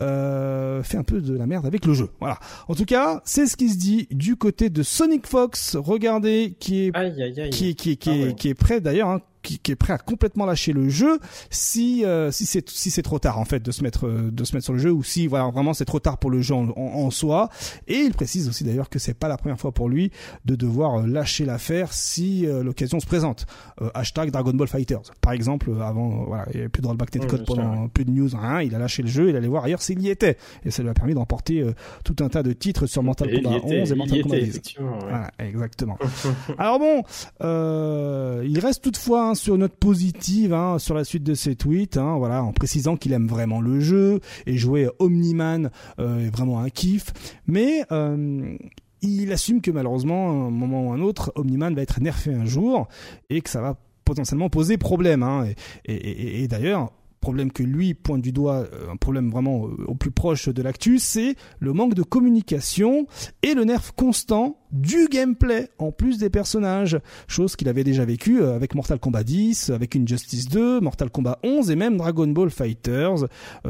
Euh, 0.00 0.82
fait 0.82 0.96
un 0.96 1.04
peu 1.04 1.20
de 1.20 1.36
la 1.36 1.46
merde 1.46 1.64
avec 1.64 1.86
le 1.86 1.94
jeu. 1.94 2.08
Voilà. 2.18 2.40
En 2.66 2.74
tout 2.74 2.86
cas, 2.86 3.22
c'est 3.24 3.46
ce 3.46 3.56
qui 3.56 3.68
se 3.68 3.78
dit 3.78 4.08
du 4.10 4.34
côté 4.34 4.68
de 4.68 4.82
Sonic 4.82 5.28
Fox. 5.28 5.76
Regardez, 5.76 6.56
qui 6.58 6.86
est 6.86 7.50
qui 7.50 7.76
qui 7.76 7.96
qui, 7.96 8.24
ah 8.28 8.32
qui 8.32 8.48
est 8.48 8.54
prêt 8.54 8.80
d'ailleurs, 8.80 9.10
hein, 9.10 9.20
qui, 9.42 9.58
qui, 9.58 9.72
est 9.72 9.76
prêt 9.76 9.92
à 9.92 9.98
complètement 9.98 10.46
lâcher 10.46 10.72
le 10.72 10.88
jeu 10.88 11.18
si 11.50 12.04
euh, 12.04 12.30
si 12.30 12.46
c'est 12.46 12.68
si 12.70 12.90
c'est 12.90 13.02
trop 13.02 13.18
tard 13.18 13.38
en 13.38 13.44
fait 13.44 13.62
de 13.62 13.70
se 13.70 13.82
mettre 13.82 14.06
euh, 14.06 14.30
de 14.30 14.44
se 14.44 14.54
mettre 14.54 14.64
sur 14.64 14.72
le 14.72 14.78
jeu 14.78 14.90
ou 14.90 15.02
si 15.02 15.26
voilà 15.26 15.50
vraiment 15.50 15.74
c'est 15.74 15.84
trop 15.84 16.00
tard 16.00 16.18
pour 16.18 16.30
le 16.30 16.40
jeu 16.40 16.54
en, 16.54 16.68
en, 16.76 17.10
soi. 17.10 17.50
Et 17.88 17.98
il 17.98 18.12
précise 18.12 18.48
aussi 18.48 18.64
d'ailleurs 18.64 18.88
que 18.88 18.98
c'est 18.98 19.14
pas 19.14 19.28
la 19.28 19.36
première 19.36 19.58
fois 19.58 19.72
pour 19.72 19.88
lui 19.88 20.10
de 20.44 20.54
devoir 20.54 21.00
euh, 21.00 21.06
lâcher 21.06 21.44
l'affaire 21.44 21.92
si 21.92 22.46
l'occasion 22.46 23.00
se 23.00 23.06
présente. 23.06 23.46
Hashtag 23.94 24.30
Dragon 24.30 24.52
Ball 24.52 24.68
Fighters. 24.68 25.02
Par 25.20 25.32
exemple 25.32 25.70
avant 25.82 26.24
voilà 26.24 26.46
il 26.52 26.56
y 26.56 26.60
avait 26.60 26.68
plus 26.68 26.82
de 26.82 26.86
rollback 26.86 27.26
code 27.26 27.44
pendant 27.44 27.88
plus 27.88 28.04
de 28.04 28.10
news 28.10 28.30
rien 28.32 28.60
il 28.62 28.74
a 28.74 28.78
lâché 28.78 29.02
le 29.02 29.08
jeu 29.08 29.28
il 29.28 29.36
allait 29.36 29.48
voir 29.48 29.64
ailleurs 29.64 29.82
s'il 29.82 30.00
y 30.00 30.08
était. 30.08 30.36
Et 30.64 30.70
ça 30.70 30.82
lui 30.82 30.88
a 30.90 30.94
permis 30.94 31.14
d'emporter 31.14 31.64
tout 32.04 32.16
un 32.20 32.28
tas 32.28 32.42
de 32.42 32.52
titres 32.52 32.86
sur 32.86 33.02
Mental 33.02 33.30
Kombat 33.34 33.60
11 33.64 33.92
et 33.92 33.94
Mental 33.94 34.22
Kombat 34.22 34.38
10 34.38 34.60
voilà, 34.78 35.30
exactement. 35.38 35.98
Alors 36.58 36.78
bon 36.78 37.02
il 37.40 38.58
reste 38.60 38.82
toutefois 38.82 39.31
sur 39.34 39.58
notre 39.58 39.76
positive 39.76 40.52
hein, 40.52 40.78
sur 40.78 40.94
la 40.94 41.04
suite 41.04 41.22
de 41.22 41.34
ses 41.34 41.56
tweets, 41.56 41.96
hein, 41.96 42.16
voilà, 42.18 42.42
en 42.42 42.52
précisant 42.52 42.96
qu'il 42.96 43.12
aime 43.12 43.26
vraiment 43.26 43.60
le 43.60 43.80
jeu 43.80 44.20
et 44.46 44.56
jouer 44.56 44.88
Omniman 44.98 45.70
euh, 45.98 46.26
est 46.26 46.30
vraiment 46.30 46.60
un 46.60 46.70
kiff, 46.70 47.12
mais 47.46 47.84
euh, 47.92 48.56
il 49.02 49.32
assume 49.32 49.60
que 49.60 49.70
malheureusement, 49.70 50.28
à 50.28 50.46
un 50.46 50.50
moment 50.50 50.88
ou 50.88 50.92
un 50.92 51.00
autre, 51.00 51.32
Omniman 51.34 51.74
va 51.74 51.82
être 51.82 52.00
nerfé 52.00 52.32
un 52.32 52.44
jour 52.44 52.88
et 53.30 53.40
que 53.40 53.50
ça 53.50 53.60
va 53.60 53.76
potentiellement 54.04 54.48
poser 54.48 54.78
problème. 54.78 55.22
Hein, 55.22 55.46
et 55.84 56.46
d'ailleurs, 56.48 56.92
problème 57.22 57.52
que 57.52 57.62
lui 57.62 57.94
pointe 57.94 58.20
du 58.20 58.32
doigt, 58.32 58.66
euh, 58.72 58.90
un 58.92 58.96
problème 58.96 59.30
vraiment 59.30 59.66
euh, 59.66 59.84
au 59.86 59.94
plus 59.94 60.10
proche 60.10 60.48
de 60.50 60.60
l'actu, 60.60 60.98
c'est 60.98 61.36
le 61.60 61.72
manque 61.72 61.94
de 61.94 62.02
communication 62.02 63.06
et 63.42 63.54
le 63.54 63.64
nerf 63.64 63.94
constant 63.94 64.58
du 64.72 65.06
gameplay 65.08 65.70
en 65.78 65.92
plus 65.92 66.18
des 66.18 66.28
personnages, 66.28 66.98
chose 67.28 67.56
qu'il 67.56 67.68
avait 67.68 67.84
déjà 67.84 68.04
vécu 68.04 68.42
euh, 68.42 68.54
avec 68.54 68.74
Mortal 68.74 68.98
Kombat 68.98 69.22
10, 69.22 69.70
avec 69.70 69.96
Injustice 69.96 70.48
2, 70.48 70.80
Mortal 70.80 71.10
Kombat 71.10 71.38
11 71.44 71.70
et 71.70 71.76
même 71.76 71.96
Dragon 71.96 72.26
Ball 72.26 72.50
Fighters, 72.50 73.26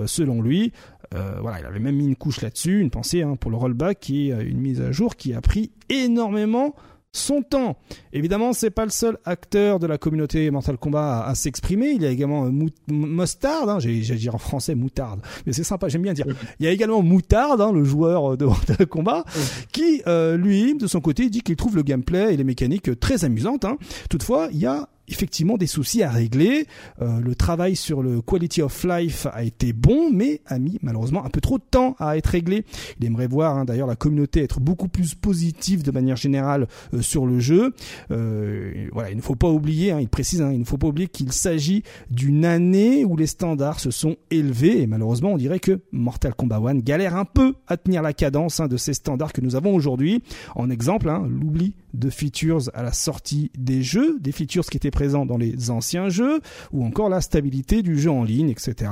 selon 0.07 0.41
lui. 0.41 0.73
voilà, 1.13 1.61
il 1.61 1.67
avait 1.67 1.79
même 1.79 1.97
mis 1.97 2.07
une 2.07 2.17
couche 2.17 2.41
là-dessus, 2.41 2.81
une 2.81 2.91
pensée 2.91 3.23
hein, 3.23 3.37
pour 3.37 3.51
le 3.51 3.59
rollback 3.59 4.09
est 4.11 4.29
une 4.29 4.61
mise 4.61 4.81
à 4.81 4.93
jour 4.93 5.17
qui 5.17 5.35
a 5.35 5.41
pris 5.41 5.71
énormément 5.91 6.75
son 7.13 7.43
temps. 7.43 7.77
Évidemment, 8.13 8.53
c'est 8.53 8.71
pas 8.71 8.85
le 8.85 8.91
seul 8.91 9.19
acteur 9.25 9.79
de 9.79 9.87
la 9.87 9.99
communauté 9.99 10.51
Mortal 10.51 10.79
Kombat 10.79 11.25
à, 11.25 11.35
s'exprimer. 11.35 11.91
Il 11.91 12.03
y 12.03 12.07
a 12.07 12.11
également 12.11 12.47
euh, 12.47 12.51
Mustard, 12.89 13.69
hein, 13.69 13.79
j'ai 13.81 14.01
dire 14.01 14.35
en 14.35 14.39
français 14.39 14.75
moutarde, 14.75 15.21
mais 15.47 15.53
c'est 15.53 15.65
sympa, 15.65 15.89
j'aime 15.89 16.03
bien 16.03 16.15
dire. 16.15 16.27
Il 16.59 16.67
y 16.67 16.69
a 16.69 16.73
également 16.73 17.03
Moutarde, 17.03 17.61
hein, 17.61 17.73
le 17.73 17.85
joueur 17.85 18.37
de 18.37 18.45
Mortal 18.47 18.87
Kombat, 18.87 19.25
qui 19.73 20.03
euh, 20.07 20.37
lui, 20.37 20.75
de 20.75 20.87
son 20.87 21.01
côté, 21.01 21.29
dit 21.29 21.43
qu'il 21.43 21.57
trouve 21.57 21.77
le 21.77 21.83
gameplay 21.83 22.35
et 22.35 22.37
les 22.37 22.45
mécaniques 22.45 22.99
très 22.99 23.25
amusantes. 23.25 23.65
Hein. 23.65 23.77
Toutefois, 24.09 24.49
il 24.53 24.59
y 24.59 24.67
a 24.67 24.89
effectivement 25.13 25.57
des 25.57 25.67
soucis 25.67 26.03
à 26.03 26.11
régler. 26.11 26.67
Euh, 27.01 27.21
le 27.21 27.35
travail 27.35 27.77
sur 27.77 28.03
le 28.03 28.21
quality 28.21 28.63
of 28.63 28.85
life 28.85 29.27
a 29.33 29.45
été 29.45 29.73
bon, 29.73 30.11
mais 30.11 30.41
a 30.47 30.59
mis 30.59 30.79
malheureusement 30.83 31.25
un 31.25 31.29
peu 31.29 31.41
trop 31.41 31.59
de 31.59 31.65
temps 31.71 31.95
à 31.99 32.17
être 32.17 32.27
réglé. 32.27 32.65
Il 32.99 33.07
aimerait 33.07 33.27
voir 33.27 33.57
hein, 33.57 33.65
d'ailleurs 33.65 33.87
la 33.87 33.97
communauté 33.97 34.43
être 34.43 34.61
beaucoup 34.61 34.89
plus 34.89 35.15
positive 35.15 35.83
de 35.83 35.91
manière 35.91 36.17
générale 36.17 36.67
euh, 36.95 37.03
sur 37.03 37.27
le 37.27 37.41
jeu. 37.41 37.75
Euh, 38.11 38.89
il 39.11 39.17
ne 39.17 39.23
faut 39.23 39.37
pas 39.37 39.51
oublier, 39.51 39.93
hein, 39.93 40.01
il 40.01 40.09
précise, 40.09 40.41
hein, 40.41 40.51
il 40.53 40.61
ne 40.61 40.65
faut 40.65 40.79
pas 40.79 40.89
oublier 40.89 41.09
qu'il 41.09 41.33
s'agit 41.33 41.83
d'une 42.11 42.45
année 42.45 43.05
où 43.05 43.17
les 43.17 43.27
standards 43.27 43.81
se 43.81 43.91
sont 43.91 44.17
élevés 44.31 44.83
et 44.83 44.87
malheureusement 44.87 45.33
on 45.33 45.37
dirait 45.37 45.61
que 45.61 45.81
Mortal 45.93 46.35
Kombat 46.35 46.61
1 46.65 46.79
galère 46.79 47.17
un 47.17 47.25
peu 47.25 47.55
à 47.67 47.77
tenir 47.77 48.03
la 48.03 48.13
cadence 48.13 48.61
de 48.61 48.77
ces 48.77 48.95
standards 48.95 49.33
que 49.33 49.41
nous 49.41 49.57
avons 49.57 49.75
aujourd'hui. 49.75 50.23
En 50.55 50.71
exemple, 50.71 51.07
l'oubli 51.07 51.75
de 51.95 52.11
features 52.11 52.71
à 52.75 52.83
la 52.83 52.93
sortie 52.93 53.51
des 53.57 53.83
jeux, 53.83 54.19
des 54.21 54.33
features 54.33 54.65
qui 54.65 54.77
étaient 54.77 54.91
présents 54.91 55.27
dans 55.27 55.37
les 55.37 55.71
anciens 55.71 56.09
jeux, 56.09 56.41
ou 56.73 56.85
encore 56.85 57.09
la 57.09 57.21
stabilité 57.21 57.83
du 57.83 57.99
jeu 57.99 58.11
en 58.11 58.25
ligne, 58.25 58.51
etc. 58.51 58.91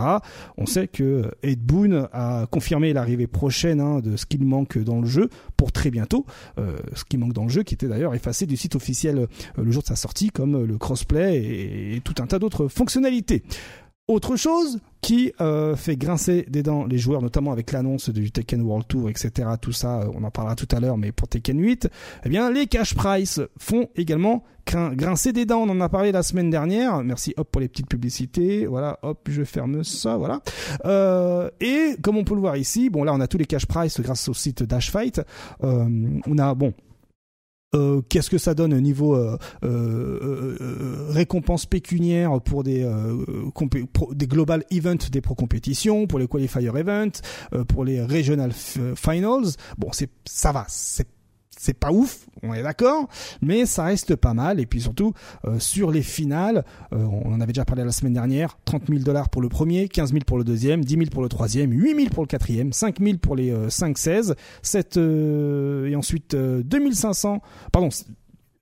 On 0.56 0.66
sait 0.66 0.88
que 0.88 1.30
Ed 1.42 1.60
Boon 1.60 2.08
a 2.12 2.46
confirmé 2.50 2.92
l'arrivée 2.92 3.26
prochaine 3.26 3.80
hein, 3.80 4.00
de 4.00 4.16
ce 4.16 4.26
qu'il 4.26 4.44
manque 4.44 4.78
dans 4.78 5.00
le 5.00 5.06
jeu 5.06 5.28
pour 5.56 5.72
très 5.72 5.90
bientôt, 5.90 6.26
euh, 6.58 6.76
ce 6.94 7.04
qui 7.04 7.16
manque 7.16 7.32
dans 7.32 7.44
le 7.44 7.50
jeu, 7.50 7.62
qui 7.62 7.74
était 7.74 7.88
d'ailleurs 7.88 8.14
effacé 8.14 8.46
du 8.46 8.56
site 8.56 8.76
officiel 8.76 9.18
euh, 9.18 9.26
le 9.56 9.70
jour 9.70 9.82
de 9.82 9.88
sa 9.88 9.96
sortie, 9.96 10.30
comme 10.30 10.64
le 10.64 10.78
crossplay 10.78 11.94
et 11.96 12.00
tout 12.04 12.14
un 12.20 12.26
tas 12.26 12.38
d'autres 12.38 12.68
fonctionnalités. 12.68 13.42
Autre 14.10 14.34
chose 14.34 14.80
qui 15.02 15.32
euh, 15.40 15.76
fait 15.76 15.96
grincer 15.96 16.44
des 16.48 16.64
dents 16.64 16.84
les 16.84 16.98
joueurs, 16.98 17.22
notamment 17.22 17.52
avec 17.52 17.70
l'annonce 17.70 18.10
du 18.10 18.32
Tekken 18.32 18.60
World 18.60 18.88
Tour, 18.88 19.08
etc. 19.08 19.50
Tout 19.62 19.70
ça, 19.70 20.00
euh, 20.00 20.10
on 20.16 20.24
en 20.24 20.32
parlera 20.32 20.56
tout 20.56 20.66
à 20.72 20.80
l'heure, 20.80 20.98
mais 20.98 21.12
pour 21.12 21.28
Tekken 21.28 21.60
8, 21.60 21.88
eh 22.24 22.28
bien, 22.28 22.50
les 22.50 22.66
cash 22.66 22.96
price 22.96 23.40
font 23.56 23.86
également 23.94 24.42
grincer 24.66 25.32
des 25.32 25.46
dents. 25.46 25.60
On 25.60 25.68
en 25.68 25.80
a 25.80 25.88
parlé 25.88 26.10
la 26.10 26.24
semaine 26.24 26.50
dernière. 26.50 27.04
Merci, 27.04 27.34
hop, 27.36 27.48
pour 27.52 27.60
les 27.60 27.68
petites 27.68 27.86
publicités. 27.86 28.66
Voilà, 28.66 28.98
hop, 29.02 29.28
je 29.30 29.44
ferme 29.44 29.84
ça, 29.84 30.16
voilà. 30.16 30.40
Euh, 30.86 31.48
et 31.60 31.94
comme 32.02 32.16
on 32.16 32.24
peut 32.24 32.34
le 32.34 32.40
voir 32.40 32.56
ici, 32.56 32.90
bon, 32.90 33.04
là, 33.04 33.14
on 33.14 33.20
a 33.20 33.28
tous 33.28 33.38
les 33.38 33.46
cash 33.46 33.66
price 33.66 34.00
grâce 34.00 34.28
au 34.28 34.34
site 34.34 34.64
Dashfight. 34.64 35.20
on 35.60 36.38
a, 36.38 36.54
bon, 36.56 36.74
euh, 37.74 38.02
qu'est-ce 38.08 38.30
que 38.30 38.38
ça 38.38 38.54
donne 38.54 38.74
au 38.74 38.80
niveau 38.80 39.14
euh, 39.14 39.38
euh, 39.62 41.06
récompenses 41.10 41.66
pécuniaires 41.66 42.40
pour 42.40 42.64
des 42.64 42.88
des 44.12 44.26
global 44.26 44.64
events 44.70 45.08
des 45.10 45.20
pro 45.20 45.34
compétitions, 45.34 46.06
pour 46.06 46.18
les 46.18 46.26
qualifier 46.26 46.68
events, 46.68 47.20
pour 47.68 47.84
les 47.84 48.02
regional 48.02 48.52
finals? 48.96 49.54
Bon, 49.78 49.88
c'est 49.92 50.10
ça 50.24 50.52
va, 50.52 50.64
c'est 50.68 51.06
c'est 51.60 51.74
pas 51.74 51.92
ouf, 51.92 52.26
on 52.42 52.54
est 52.54 52.62
d'accord, 52.62 53.06
mais 53.42 53.66
ça 53.66 53.84
reste 53.84 54.16
pas 54.16 54.32
mal. 54.32 54.60
Et 54.60 54.66
puis 54.66 54.80
surtout, 54.80 55.12
euh, 55.44 55.58
sur 55.58 55.90
les 55.90 56.00
finales, 56.00 56.64
euh, 56.94 57.04
on 57.04 57.34
en 57.34 57.40
avait 57.42 57.52
déjà 57.52 57.66
parlé 57.66 57.84
la 57.84 57.92
semaine 57.92 58.14
dernière, 58.14 58.56
30 58.64 58.84
000 58.88 59.00
dollars 59.00 59.28
pour 59.28 59.42
le 59.42 59.50
premier, 59.50 59.86
15 59.86 60.12
000 60.12 60.22
pour 60.26 60.38
le 60.38 60.44
deuxième, 60.44 60.82
10 60.82 60.94
000 60.94 61.06
pour 61.12 61.20
le 61.20 61.28
troisième, 61.28 61.70
8 61.70 61.96
000 61.96 62.08
pour 62.14 62.22
le 62.22 62.28
quatrième, 62.28 62.72
5 62.72 62.98
000 62.98 63.18
pour 63.18 63.36
les 63.36 63.52
5-16, 63.52 64.30
euh, 64.30 64.34
7 64.62 65.90
et 65.92 65.96
ensuite 65.96 66.34
2500, 66.34 67.42
pardon, 67.72 67.90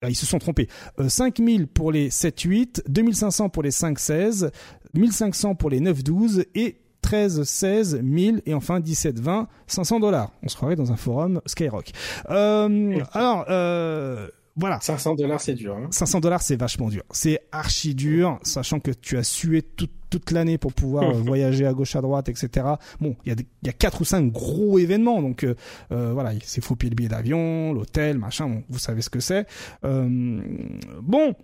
ils 0.02 0.16
se 0.16 0.26
sont 0.26 0.40
trompés. 0.40 0.66
5 1.06 1.38
000 1.38 1.66
pour 1.72 1.92
les 1.92 2.08
7-8, 2.08 2.82
2500 2.88 3.48
pour 3.48 3.62
les 3.62 3.70
5-16, 3.70 4.50
1500 4.94 5.54
pour 5.54 5.70
les 5.70 5.80
9-12 5.80 6.46
et 6.56 6.80
13, 7.08 7.42
16, 7.42 8.00
1000 8.02 8.42
et 8.44 8.52
enfin 8.52 8.80
17, 8.80 9.18
20, 9.18 9.48
500 9.66 10.00
dollars. 10.00 10.30
On 10.42 10.48
se 10.48 10.56
croirait 10.56 10.76
dans 10.76 10.92
un 10.92 10.96
forum 10.96 11.40
Skyrock. 11.46 11.92
Euh, 12.28 13.00
alors, 13.14 13.46
euh, 13.48 14.28
voilà. 14.58 14.78
500 14.82 15.14
dollars, 15.14 15.40
c'est 15.40 15.54
dur. 15.54 15.78
500 15.90 16.18
hein. 16.18 16.20
dollars, 16.20 16.42
c'est 16.42 16.56
vachement 16.56 16.88
dur. 16.88 17.02
C'est 17.12 17.40
archi 17.50 17.94
dur, 17.94 18.38
sachant 18.42 18.78
que 18.78 18.90
tu 18.90 19.16
as 19.16 19.22
sué 19.22 19.62
toute 19.62 20.30
l'année 20.32 20.58
pour 20.58 20.74
pouvoir 20.74 21.04
euh, 21.04 21.12
voyager 21.24 21.64
à 21.64 21.72
gauche 21.72 21.96
à 21.96 22.02
droite, 22.02 22.28
etc. 22.28 22.66
Bon, 23.00 23.16
il 23.24 23.34
y 23.62 23.68
a 23.68 23.72
quatre 23.72 24.02
ou 24.02 24.04
cinq 24.04 24.30
gros 24.30 24.78
événements, 24.78 25.22
donc 25.22 25.44
euh, 25.44 25.54
euh, 25.92 26.12
voilà, 26.12 26.32
c'est 26.42 26.62
faut 26.62 26.76
payer 26.76 26.90
le 26.90 26.96
billet 26.96 27.08
d'avion, 27.08 27.72
l'hôtel, 27.72 28.18
machin. 28.18 28.62
vous 28.68 28.78
savez 28.78 29.00
ce 29.00 29.08
que 29.08 29.20
c'est. 29.20 29.46
bon, 29.82 31.34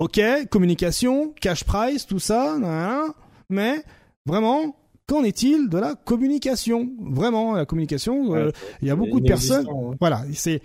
ok, 0.00 0.20
communication, 0.50 1.34
cash 1.40 1.62
price, 1.62 2.06
tout 2.06 2.18
ça, 2.18 2.56
mais 3.50 3.84
Vraiment, 4.28 4.76
qu'en 5.06 5.24
est-il 5.24 5.70
de 5.70 5.78
la 5.78 5.94
communication? 5.94 6.90
Vraiment, 7.00 7.54
la 7.54 7.64
communication, 7.64 8.34
euh, 8.34 8.50
il 8.82 8.88
y 8.88 8.90
a 8.90 8.96
beaucoup 8.96 9.20
de 9.20 9.26
personnes. 9.26 9.66
Voilà, 10.00 10.22
c'est 10.34 10.60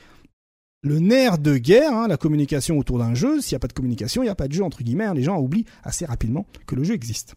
le 0.81 0.99
nerf 0.99 1.37
de 1.37 1.57
guerre, 1.57 1.93
hein, 1.93 2.07
la 2.09 2.17
communication 2.17 2.77
autour 2.77 2.99
d'un 2.99 3.13
jeu. 3.13 3.39
S'il 3.39 3.55
n'y 3.55 3.57
a 3.57 3.59
pas 3.59 3.69
de 3.69 3.73
communication, 3.73 4.21
il 4.21 4.25
n'y 4.25 4.31
a 4.31 4.35
pas 4.35 4.49
de 4.49 4.53
jeu, 4.53 4.63
entre 4.63 4.83
guillemets. 4.83 5.05
Hein. 5.05 5.13
les 5.13 5.23
gens 5.23 5.39
oublient 5.39 5.65
assez 5.81 6.05
rapidement 6.05 6.45
que 6.67 6.75
le 6.75 6.83
jeu 6.83 6.93
existe. 6.93 7.35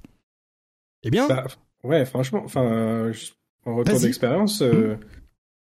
Eh 1.04 1.10
bien. 1.10 1.28
Bah, 1.28 1.46
ouais, 1.84 2.04
franchement, 2.04 2.42
enfin, 2.44 3.12
en 3.64 3.76
retour 3.76 4.00
d'expérience, 4.00 4.62
euh, 4.62 4.96
mmh. 4.96 4.98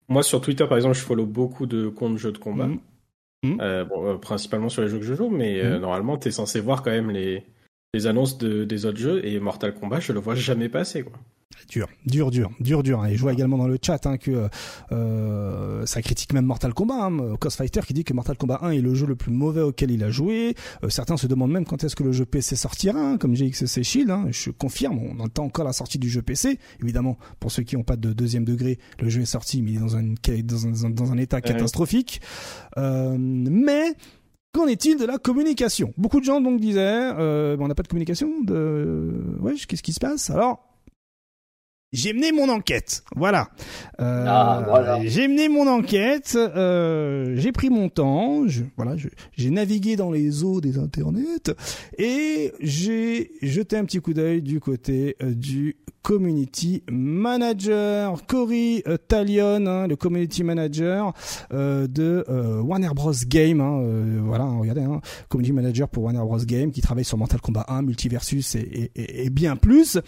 moi 0.07 0.23
sur 0.23 0.39
Twitter, 0.39 0.65
par 0.65 0.77
exemple, 0.77 0.95
je 0.95 1.01
follow 1.01 1.25
beaucoup 1.25 1.65
de 1.65 1.89
comptes 1.89 2.17
jeux 2.17 2.31
de 2.31 2.37
combat. 2.37 2.67
Mmh. 2.67 2.79
Mmh. 3.43 3.57
Euh, 3.59 3.83
bon, 3.83 4.17
principalement 4.17 4.69
sur 4.69 4.81
les 4.81 4.87
jeux 4.87 4.99
que 4.99 5.05
je 5.05 5.13
joue, 5.13 5.29
mais 5.29 5.77
normalement, 5.77 6.17
tu 6.17 6.29
es 6.29 6.31
censé 6.31 6.61
voir 6.61 6.83
quand 6.83 6.91
même 6.91 7.11
les, 7.11 7.43
les 7.93 8.07
annonces 8.07 8.37
de, 8.37 8.63
des 8.63 8.85
autres 8.85 8.97
jeux 8.97 9.25
et 9.25 9.39
Mortal 9.39 9.73
Kombat, 9.73 9.99
je 9.99 10.13
le 10.13 10.19
vois 10.19 10.35
jamais 10.35 10.69
passer 10.69 11.03
quoi. 11.03 11.13
Dur, 11.69 11.87
dur, 12.05 12.31
dur, 12.31 12.51
dur, 12.59 12.83
dur. 12.83 13.05
Et 13.05 13.15
je 13.15 13.21
vois 13.21 13.31
également 13.31 13.57
dans 13.57 13.67
le 13.67 13.77
chat 13.81 14.05
hein, 14.05 14.17
que 14.17 14.49
euh, 14.91 15.85
ça 15.85 16.01
critique 16.01 16.33
même 16.33 16.45
Mortal 16.45 16.73
Kombat. 16.73 16.95
Hein, 16.95 17.35
Fighter 17.49 17.81
qui 17.85 17.93
dit 17.93 18.03
que 18.03 18.13
Mortal 18.13 18.37
Kombat 18.37 18.59
1 18.63 18.71
est 18.71 18.81
le 18.81 18.93
jeu 18.95 19.05
le 19.05 19.15
plus 19.15 19.31
mauvais 19.31 19.61
auquel 19.61 19.91
il 19.91 20.03
a 20.03 20.09
joué. 20.09 20.55
Euh, 20.83 20.89
certains 20.89 21.15
se 21.15 21.27
demandent 21.27 21.51
même 21.51 21.65
quand 21.65 21.83
est-ce 21.83 21.95
que 21.95 22.03
le 22.03 22.11
jeu 22.11 22.25
PC 22.25 22.55
sortira, 22.55 22.99
hein, 22.99 23.17
comme 23.17 23.35
GXC 23.35 23.83
Shield. 23.83 24.09
Hein. 24.09 24.25
Je 24.31 24.49
confirme, 24.49 24.99
on 24.99 25.19
entend 25.19 25.45
encore 25.45 25.65
la 25.65 25.73
sortie 25.73 25.99
du 25.99 26.09
jeu 26.09 26.21
PC. 26.21 26.59
Évidemment, 26.81 27.17
pour 27.39 27.51
ceux 27.51 27.63
qui 27.63 27.77
n'ont 27.77 27.83
pas 27.83 27.95
de 27.95 28.13
deuxième 28.13 28.45
degré, 28.45 28.79
le 28.99 29.09
jeu 29.09 29.21
est 29.21 29.25
sorti, 29.25 29.61
mais 29.61 29.71
il 29.71 29.77
est 29.77 29.79
dans 29.79 29.95
un, 29.95 30.03
dans 30.03 30.85
un, 30.85 30.89
dans 30.89 31.11
un 31.11 31.17
état 31.17 31.39
catastrophique. 31.39 32.21
Euh, 32.77 33.15
mais 33.17 33.93
Qu'en 34.53 34.67
est-il 34.67 34.97
de 34.97 35.05
la 35.05 35.17
communication? 35.17 35.93
Beaucoup 35.97 36.19
de 36.19 36.25
gens 36.25 36.39
donc 36.39 36.59
disaient, 36.59 36.79
euh, 36.79 37.57
on 37.59 37.67
n'a 37.67 37.73
pas 37.73 37.81
de 37.81 37.87
communication. 37.87 38.29
De, 38.43 39.11
ouais, 39.39 39.55
qu'est-ce 39.67 39.81
qui 39.81 39.93
se 39.93 39.99
passe? 39.99 40.29
Alors, 40.29 40.72
j'ai 41.93 42.11
mené 42.11 42.31
mon 42.31 42.49
enquête. 42.49 43.03
Voilà. 43.15 43.49
Euh, 44.01 44.25
ah, 44.27 44.99
j'ai 45.03 45.27
mené 45.27 45.47
mon 45.47 45.67
enquête. 45.67 46.35
Euh, 46.35 47.35
j'ai 47.37 47.51
pris 47.51 47.69
mon 47.69 47.87
temps. 47.87 48.47
Je, 48.47 48.63
voilà, 48.75 48.95
j'ai 49.37 49.49
navigué 49.51 49.95
dans 49.95 50.11
les 50.11 50.43
eaux 50.43 50.59
des 50.59 50.79
internets 50.79 51.53
et 51.97 52.51
j'ai 52.59 53.31
jeté 53.41 53.77
un 53.77 53.85
petit 53.85 53.99
coup 53.99 54.13
d'œil 54.13 54.41
du 54.41 54.59
côté 54.59 55.15
euh, 55.21 55.33
du 55.33 55.77
community 56.01 56.83
manager, 56.91 58.25
Cory 58.25 58.83
euh, 58.87 58.97
Talion, 58.97 59.65
hein, 59.67 59.87
le 59.87 59.95
community 59.95 60.43
manager 60.43 61.13
euh, 61.53 61.87
de 61.87 62.25
Warner 62.61 62.89
Bros 62.93 63.13
Game. 63.27 63.61
Hein, 63.61 64.19
voilà, 64.23 64.45
regardez, 64.45 64.81
hein, 64.81 64.99
community 65.29 65.53
manager 65.53 65.87
pour 65.87 66.03
Warner 66.03 66.19
Bros 66.19 66.39
Game 66.39 66.71
qui 66.71 66.81
travaille 66.81 67.05
sur 67.05 67.17
Mortal 67.17 67.39
Kombat 67.39 67.65
1, 67.67 67.83
Multiversus 67.83 68.55
et, 68.55 68.91
et, 68.95 69.25
et 69.25 69.29
bien 69.29 69.55
plus. 69.55 69.99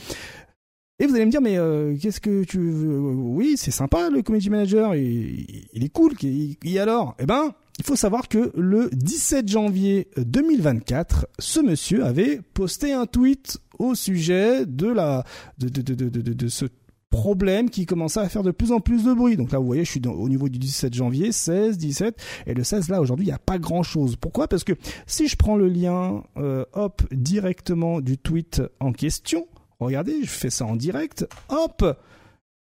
Et 0.99 1.07
vous 1.07 1.15
allez 1.15 1.25
me 1.25 1.31
dire, 1.31 1.41
mais 1.41 1.57
qu'est-ce 1.99 2.21
que 2.21 2.45
tu 2.45 2.57
veux? 2.57 2.97
Oui, 2.99 3.55
c'est 3.57 3.71
sympa 3.71 4.09
le 4.09 4.21
community 4.21 4.49
manager, 4.49 4.95
il, 4.95 5.67
il 5.73 5.83
est 5.83 5.89
cool. 5.89 6.13
Et 6.23 6.79
alors 6.79 7.15
Eh 7.19 7.25
ben, 7.25 7.53
il 7.79 7.83
faut 7.83 7.97
savoir 7.97 8.29
que 8.29 8.51
le 8.55 8.89
17 8.93 9.47
janvier 9.49 10.07
2024, 10.17 11.27
ce 11.37 11.59
monsieur 11.59 12.05
avait 12.05 12.39
posté 12.53 12.93
un 12.93 13.05
tweet 13.05 13.57
au 13.77 13.93
sujet 13.93 14.65
de 14.65 14.87
la 14.87 15.25
de, 15.57 15.67
de, 15.67 15.81
de, 15.81 16.07
de, 16.07 16.33
de 16.33 16.47
ce 16.47 16.65
problème 17.09 17.69
qui 17.69 17.85
commençait 17.85 18.19
à 18.21 18.29
faire 18.29 18.43
de 18.43 18.51
plus 18.51 18.71
en 18.71 18.79
plus 18.79 19.03
de 19.03 19.13
bruit. 19.13 19.35
Donc 19.35 19.51
là, 19.51 19.59
vous 19.59 19.65
voyez, 19.65 19.83
je 19.83 19.91
suis 19.91 20.01
au 20.07 20.29
niveau 20.29 20.47
du 20.49 20.59
17 20.59 20.93
janvier, 20.93 21.31
16, 21.31 21.77
17, 21.77 22.21
et 22.47 22.53
le 22.53 22.63
16, 22.63 22.89
là, 22.89 23.01
aujourd'hui, 23.01 23.25
il 23.25 23.29
n'y 23.29 23.35
a 23.35 23.39
pas 23.39 23.57
grand-chose. 23.57 24.15
Pourquoi? 24.15 24.47
Parce 24.47 24.63
que 24.63 24.73
si 25.07 25.27
je 25.27 25.35
prends 25.35 25.55
le 25.57 25.67
lien, 25.67 26.23
euh, 26.37 26.65
hop, 26.73 27.01
directement 27.11 27.99
du 28.01 28.17
tweet 28.17 28.61
en 28.79 28.91
question, 28.91 29.47
regardez, 29.79 30.23
je 30.23 30.29
fais 30.29 30.49
ça 30.49 30.65
en 30.65 30.75
direct, 30.75 31.27
hop, 31.49 31.83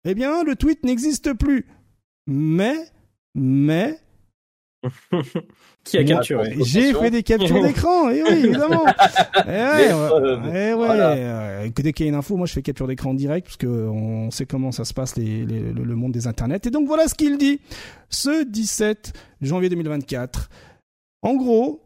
eh 0.06 0.16
bien, 0.16 0.44
le 0.44 0.56
tweet 0.56 0.84
n'existe 0.84 1.34
plus. 1.34 1.66
Mais, 2.28 2.78
mais, 3.36 4.00
Qui 5.84 5.98
a 5.98 6.04
capturé 6.04 6.56
J'ai 6.66 6.94
fait 6.94 7.12
des 7.12 7.24
captures 7.24 7.62
d'écran, 7.64 8.10
et 8.10 8.24
oui, 8.24 8.46
évidemment. 8.46 8.86
et 9.48 9.94
ouais, 9.94 10.70
et 10.70 10.74
ouais. 10.74 11.70
Dès 11.76 11.94
qu'il 11.94 12.06
y 12.06 12.10
a 12.10 12.12
une 12.12 12.18
info, 12.18 12.38
moi 12.38 12.46
je 12.46 12.54
fais 12.54 12.62
capture 12.62 12.88
d'écran 12.88 13.12
en 13.12 13.14
direct 13.14 13.48
parce 13.48 13.58
que 13.58 13.68
on 13.68 14.32
sait 14.32 14.46
comment 14.46 14.72
ça 14.72 14.86
se 14.86 14.94
passe 14.94 15.16
les, 15.16 15.46
le 15.46 15.96
monde 15.96 16.12
des 16.12 16.28
internets. 16.28 16.60
Et 16.66 16.70
donc 16.70 16.88
voilà 16.88 17.08
ce 17.08 17.16
qu'il 17.16 17.38
dit. 17.38 17.60
Ce 18.10 18.44
17 18.44 19.14
janvier 19.42 19.70
2024. 19.70 20.50
En 21.22 21.36
gros, 21.36 21.83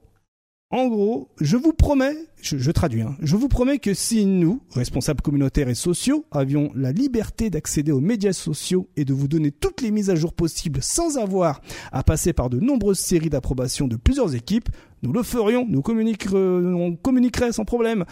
en 0.69 0.87
gros, 0.89 1.29
je 1.39 1.55
vous 1.55 1.71
promets, 1.71 2.13
je, 2.41 2.71
traduis, 2.71 3.01
hein, 3.01 3.15
je 3.21 3.37
vous 3.37 3.47
promets 3.47 3.79
que 3.79 3.93
si 3.93 4.25
nous, 4.25 4.61
responsables 4.71 5.21
communautaires 5.21 5.69
et 5.69 5.75
sociaux, 5.75 6.25
avions 6.29 6.71
la 6.75 6.91
liberté 6.91 7.49
d'accéder 7.49 7.93
aux 7.93 8.01
médias 8.01 8.33
sociaux 8.33 8.89
et 8.97 9.05
de 9.05 9.13
vous 9.13 9.29
donner 9.29 9.51
toutes 9.51 9.81
les 9.81 9.91
mises 9.91 10.09
à 10.09 10.15
jour 10.15 10.33
possibles 10.33 10.83
sans 10.83 11.17
avoir 11.17 11.61
à 11.93 12.03
passer 12.03 12.33
par 12.33 12.49
de 12.49 12.59
nombreuses 12.59 12.99
séries 12.99 13.29
d'approbation 13.29 13.87
de 13.87 13.95
plusieurs 13.95 14.35
équipes, 14.35 14.67
nous 15.03 15.13
le 15.13 15.23
ferions, 15.23 15.65
nous 15.69 15.79
on 15.79 16.95
communiquerait 16.97 17.53
sans 17.53 17.63
problème. 17.63 18.03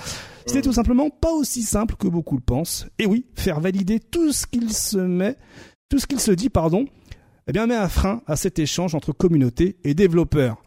C'est 0.45 0.61
tout 0.61 0.71
simplement 0.71 1.09
pas 1.09 1.33
aussi 1.33 1.61
simple 1.61 1.95
que 1.97 2.07
beaucoup 2.07 2.35
le 2.35 2.41
pensent. 2.41 2.87
Et 2.99 3.05
oui, 3.05 3.25
faire 3.35 3.59
valider 3.59 3.99
tout 3.99 4.31
ce 4.31 4.47
qu'il 4.47 4.71
se 4.71 4.97
met, 4.97 5.37
tout 5.89 5.99
ce 5.99 6.07
qu'il 6.07 6.21
se 6.21 6.31
dit, 6.31 6.49
pardon, 6.49 6.85
eh 7.47 7.51
bien 7.51 7.67
met 7.67 7.75
un 7.75 7.89
frein 7.89 8.21
à 8.27 8.37
cet 8.37 8.59
échange 8.59 8.95
entre 8.95 9.11
communauté 9.11 9.75
et 9.83 9.93
développeurs. 9.93 10.64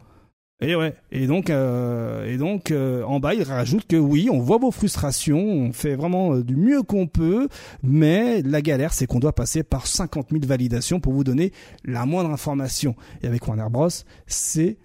Et 0.61 0.75
ouais. 0.75 0.93
Et 1.11 1.25
donc, 1.25 1.49
euh, 1.49 2.25
et 2.25 2.37
donc, 2.37 2.71
euh, 2.71 3.03
en 3.03 3.21
bas, 3.21 3.33
il 3.33 3.43
rajoute 3.43 3.87
que 3.87 3.95
oui, 3.95 4.29
on 4.29 4.39
voit 4.39 4.57
vos 4.57 4.71
frustrations, 4.71 5.39
on 5.39 5.71
fait 5.71 5.95
vraiment 5.95 6.33
euh, 6.33 6.43
du 6.43 6.57
mieux 6.57 6.83
qu'on 6.83 7.07
peut, 7.07 7.47
mais 7.81 8.41
la 8.41 8.61
galère, 8.61 8.91
c'est 8.91 9.05
qu'on 9.05 9.19
doit 9.19 9.33
passer 9.33 9.63
par 9.63 9.87
50 9.87 10.31
000 10.31 10.45
validations 10.45 10.99
pour 10.99 11.13
vous 11.13 11.23
donner 11.23 11.53
la 11.85 12.05
moindre 12.05 12.31
information. 12.31 12.95
Et 13.23 13.27
avec 13.27 13.47
Warner 13.47 13.67
Bros, 13.69 13.87
c'est 14.27 14.77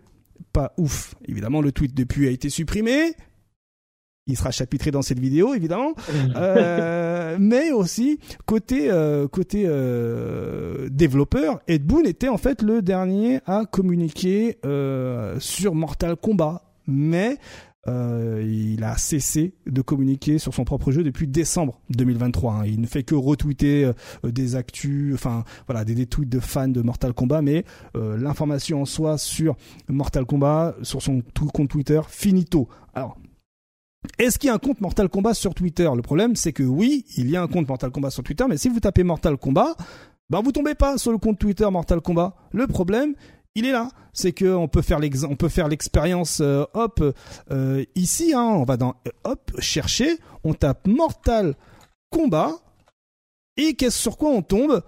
pas 0.52 0.72
ouf. 0.78 1.16
Évidemment, 1.26 1.60
le 1.60 1.72
tweet 1.72 1.92
depuis 1.92 2.28
a 2.28 2.30
été 2.30 2.50
supprimé, 2.50 3.14
il 4.26 4.36
sera 4.36 4.50
chapitré 4.50 4.90
dans 4.90 5.02
cette 5.02 5.18
vidéo 5.18 5.54
évidemment 5.54 5.94
euh, 6.36 7.36
mais 7.38 7.72
aussi 7.72 8.18
côté 8.46 8.90
euh, 8.90 9.28
côté 9.28 9.64
euh, 9.66 10.88
développeur 10.90 11.60
Ed 11.68 11.84
Boon 11.84 12.04
était 12.04 12.28
en 12.28 12.38
fait 12.38 12.62
le 12.62 12.80
dernier 12.80 13.40
à 13.46 13.64
communiquer 13.70 14.58
euh, 14.64 15.38
sur 15.40 15.74
Mortal 15.74 16.16
Kombat 16.16 16.62
mais 16.86 17.38
euh, 17.86 18.42
il 18.46 18.82
a 18.82 18.96
cessé 18.96 19.52
de 19.66 19.82
communiquer 19.82 20.38
sur 20.38 20.54
son 20.54 20.64
propre 20.64 20.90
jeu 20.90 21.02
depuis 21.02 21.26
décembre 21.26 21.82
2023. 21.90 22.54
Hein. 22.54 22.62
Il 22.64 22.80
ne 22.80 22.86
fait 22.86 23.02
que 23.02 23.14
retweeter 23.14 23.90
des 24.22 24.56
actus, 24.56 25.12
enfin 25.12 25.44
voilà, 25.66 25.84
des, 25.84 25.94
des, 25.94 26.06
tweets 26.06 26.30
de 26.30 26.40
fans 26.40 26.68
de 26.68 26.80
Mortal 26.80 27.12
Kombat, 27.12 27.42
mais 27.42 27.64
l'information 27.94 28.80
en 28.80 28.84
soi 28.86 29.18
sur 29.18 29.54
Mortal 29.88 30.24
Kombat, 30.24 30.76
sur 30.80 31.02
son 31.02 31.22
compte 31.52 31.68
Twitter, 31.68 32.00
finito. 32.08 32.70
Alors 32.94 33.18
est-ce 34.18 34.38
qu'il 34.38 34.48
y 34.48 34.50
a 34.50 34.54
un 34.54 34.58
compte 34.58 34.80
Mortal 34.80 35.08
Kombat 35.08 35.34
sur 35.34 35.54
Twitter? 35.54 35.88
Le 35.94 36.02
problème, 36.02 36.36
c'est 36.36 36.52
que 36.52 36.62
oui, 36.62 37.04
il 37.16 37.30
y 37.30 37.36
a 37.36 37.42
un 37.42 37.48
compte 37.48 37.68
Mortal 37.68 37.90
Kombat 37.90 38.10
sur 38.10 38.22
Twitter, 38.22 38.44
mais 38.48 38.56
si 38.56 38.68
vous 38.68 38.80
tapez 38.80 39.02
Mortal 39.02 39.36
Kombat, 39.36 39.74
ben 40.30 40.40
vous 40.40 40.52
tombez 40.52 40.74
pas 40.74 40.98
sur 40.98 41.12
le 41.12 41.18
compte 41.18 41.38
Twitter 41.38 41.68
Mortal 41.70 42.00
Kombat. 42.00 42.34
Le 42.52 42.66
problème, 42.66 43.14
il 43.54 43.66
est 43.66 43.72
là. 43.72 43.88
C'est 44.12 44.32
que 44.32 44.46
on 44.46 44.68
peut 44.68 44.82
faire 44.82 45.00
on 45.28 45.36
peut 45.36 45.48
faire 45.48 45.68
l'expérience 45.68 46.40
euh, 46.40 46.64
hop 46.74 47.02
euh, 47.50 47.84
ici. 47.94 48.32
Hein, 48.34 48.42
on 48.42 48.64
va 48.64 48.76
dans 48.76 48.94
hop 49.24 49.50
chercher, 49.58 50.18
on 50.44 50.54
tape 50.54 50.86
Mortal 50.86 51.54
Kombat 52.10 52.52
et 53.56 53.74
qu'est-ce 53.74 53.98
sur 53.98 54.16
quoi 54.16 54.30
on 54.30 54.42
tombe? 54.42 54.82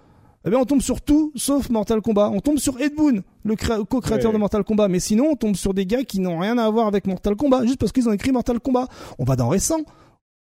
Eh 0.45 0.49
bien 0.49 0.59
on 0.59 0.65
tombe 0.65 0.81
sur 0.81 1.01
tout 1.01 1.31
sauf 1.35 1.69
Mortal 1.69 2.01
Kombat. 2.01 2.29
On 2.29 2.39
tombe 2.39 2.57
sur 2.57 2.79
Ed 2.79 2.95
Boon, 2.95 3.23
le 3.47 3.83
co-créateur 3.85 4.31
de 4.31 4.37
Mortal 4.37 4.63
Kombat. 4.63 4.87
Mais 4.87 4.99
sinon, 4.99 5.29
on 5.31 5.35
tombe 5.35 5.55
sur 5.55 5.73
des 5.73 5.85
gars 5.85 6.03
qui 6.03 6.19
n'ont 6.19 6.39
rien 6.39 6.57
à 6.57 6.69
voir 6.69 6.87
avec 6.87 7.07
Mortal 7.07 7.35
Kombat, 7.35 7.65
juste 7.65 7.79
parce 7.79 7.91
qu'ils 7.91 8.07
ont 8.07 8.13
écrit 8.13 8.31
Mortal 8.31 8.59
Kombat. 8.59 8.87
On 9.17 9.23
va 9.23 9.35
dans 9.35 9.49
récent. 9.49 9.79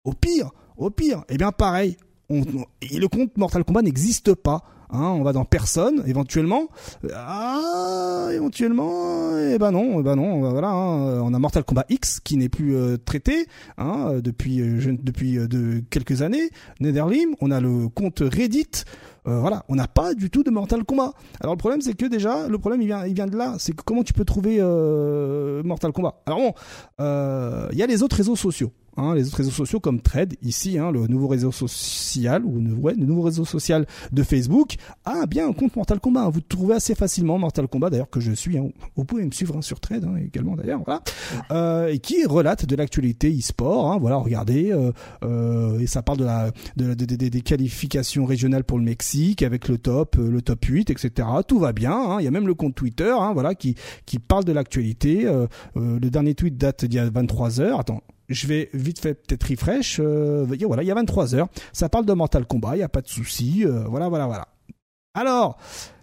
Au 0.04 0.12
pire, 0.12 0.50
au 0.76 0.90
pire, 0.90 1.24
eh 1.28 1.36
bien 1.36 1.52
pareil. 1.52 1.96
le 2.28 3.06
compte 3.06 3.36
Mortal 3.36 3.64
Kombat 3.64 3.82
n'existe 3.82 4.34
pas. 4.34 4.62
Hein, 4.90 5.14
on 5.18 5.22
va 5.22 5.32
dans 5.32 5.44
personne, 5.44 6.04
éventuellement. 6.06 6.68
Ah, 7.14 8.28
éventuellement, 8.32 9.36
eh 9.36 9.58
ben 9.58 9.72
non, 9.72 9.98
eh 9.98 10.02
ben 10.02 10.14
non, 10.14 10.48
voilà. 10.50 10.70
Hein, 10.70 11.20
on 11.20 11.34
a 11.34 11.38
Mortal 11.38 11.64
Kombat 11.64 11.86
X 11.88 12.20
qui 12.20 12.36
n'est 12.36 12.48
plus 12.48 12.76
euh, 12.76 12.96
traité 12.96 13.46
hein, 13.76 14.20
depuis 14.22 14.60
euh, 14.60 14.96
depuis 15.02 15.38
euh, 15.38 15.48
de 15.48 15.82
quelques 15.90 16.22
années. 16.22 16.50
Netherlim, 16.80 17.34
on 17.40 17.50
a 17.50 17.60
le 17.60 17.88
compte 17.88 18.20
Reddit. 18.20 18.84
Voilà, 19.24 19.64
on 19.68 19.74
n'a 19.74 19.88
pas 19.88 20.14
du 20.14 20.30
tout 20.30 20.42
de 20.42 20.50
Mortal 20.50 20.84
Kombat. 20.84 21.12
Alors 21.40 21.54
le 21.54 21.58
problème 21.58 21.80
c'est 21.80 21.94
que 21.94 22.06
déjà, 22.06 22.48
le 22.48 22.58
problème 22.58 22.82
il 22.82 22.86
vient, 22.86 23.06
il 23.06 23.14
vient 23.14 23.26
de 23.26 23.36
là, 23.36 23.54
c'est 23.58 23.74
comment 23.74 24.02
tu 24.02 24.12
peux 24.12 24.24
trouver 24.24 24.60
Mortal 25.64 25.92
Kombat? 25.92 26.22
Alors 26.26 26.38
bon, 26.40 26.52
il 27.72 27.78
y 27.78 27.82
a 27.82 27.86
les 27.86 28.02
autres 28.02 28.16
réseaux 28.16 28.36
sociaux. 28.36 28.72
Hein, 28.96 29.14
les 29.14 29.26
autres 29.26 29.38
réseaux 29.38 29.50
sociaux 29.50 29.80
comme 29.80 30.00
Thread, 30.00 30.34
ici, 30.42 30.78
hein, 30.78 30.92
le 30.92 31.06
nouveau 31.08 31.26
réseau 31.26 31.50
social 31.50 32.44
ou 32.44 32.60
le 32.60 32.94
nouveau 33.04 33.22
réseau 33.22 33.44
social 33.44 33.86
de 34.12 34.22
Facebook, 34.22 34.76
a 35.04 35.26
bien 35.26 35.48
un 35.48 35.52
compte 35.52 35.74
Mortal 35.74 35.98
Kombat. 35.98 36.22
Hein. 36.22 36.30
Vous 36.30 36.40
trouvez 36.40 36.76
assez 36.76 36.94
facilement 36.94 37.38
Mortal 37.38 37.66
Kombat, 37.66 37.90
d'ailleurs 37.90 38.10
que 38.10 38.20
je 38.20 38.32
suis. 38.32 38.56
Hein. 38.56 38.68
Vous 38.96 39.04
pouvez 39.04 39.24
me 39.24 39.32
suivre 39.32 39.60
sur 39.62 39.80
Thread 39.80 40.06
également, 40.24 40.54
d'ailleurs, 40.54 40.82
voilà, 40.84 41.02
euh, 41.50 41.88
et 41.88 41.98
qui 41.98 42.24
relate 42.24 42.66
de 42.66 42.76
l'actualité 42.76 43.36
e-sport. 43.36 43.98
voilà, 43.98 44.16
regardez, 44.16 44.70
euh, 44.70 44.92
euh, 45.24 45.78
et 45.80 45.86
ça 45.86 46.02
parle 46.02 46.18
de 46.18 46.24
la 46.24 46.50
de, 46.76 46.94
des 46.94 47.40
qualifications 47.40 48.24
régionales 48.24 48.64
pour 48.64 48.78
le 48.78 48.84
Mexique 48.84 49.42
avec 49.42 49.68
le 49.68 49.78
top, 49.78 50.16
le 50.16 50.40
top 50.40 50.64
8, 50.64 50.90
etc. 50.90 51.28
Tout 51.46 51.58
va 51.58 51.72
bien. 51.72 52.20
Il 52.20 52.24
y 52.24 52.28
a 52.28 52.30
même 52.30 52.46
le 52.46 52.54
compte 52.54 52.74
Twitter, 52.74 53.14
voilà, 53.32 53.54
qui 53.54 53.74
qui 54.06 54.18
parle 54.18 54.44
de 54.44 54.52
l'actualité. 54.52 55.28
le 55.74 56.10
dernier 56.10 56.34
tweet 56.34 56.56
date 56.56 56.84
d'il 56.84 56.96
y 56.96 56.98
a 56.98 57.08
23 57.10 57.60
heures. 57.60 57.80
Attends, 57.80 58.02
je 58.28 58.46
vais 58.46 58.70
vite 58.72 59.00
fait 59.00 59.14
peut-être 59.14 59.48
refresh. 59.48 60.00
Euh, 60.00 60.46
voilà, 60.66 60.82
il 60.82 60.86
y 60.86 60.90
a 60.90 60.94
23 60.94 61.34
heures. 61.34 61.48
Ça 61.72 61.88
parle 61.88 62.06
de 62.06 62.12
Mortal 62.12 62.46
Kombat, 62.46 62.76
il 62.76 62.78
n'y 62.78 62.84
a 62.84 62.88
pas 62.88 63.02
de 63.02 63.08
souci. 63.08 63.64
Euh, 63.64 63.84
voilà, 63.84 64.08
voilà, 64.08 64.26
voilà. 64.26 64.48
Alors, 65.14 65.58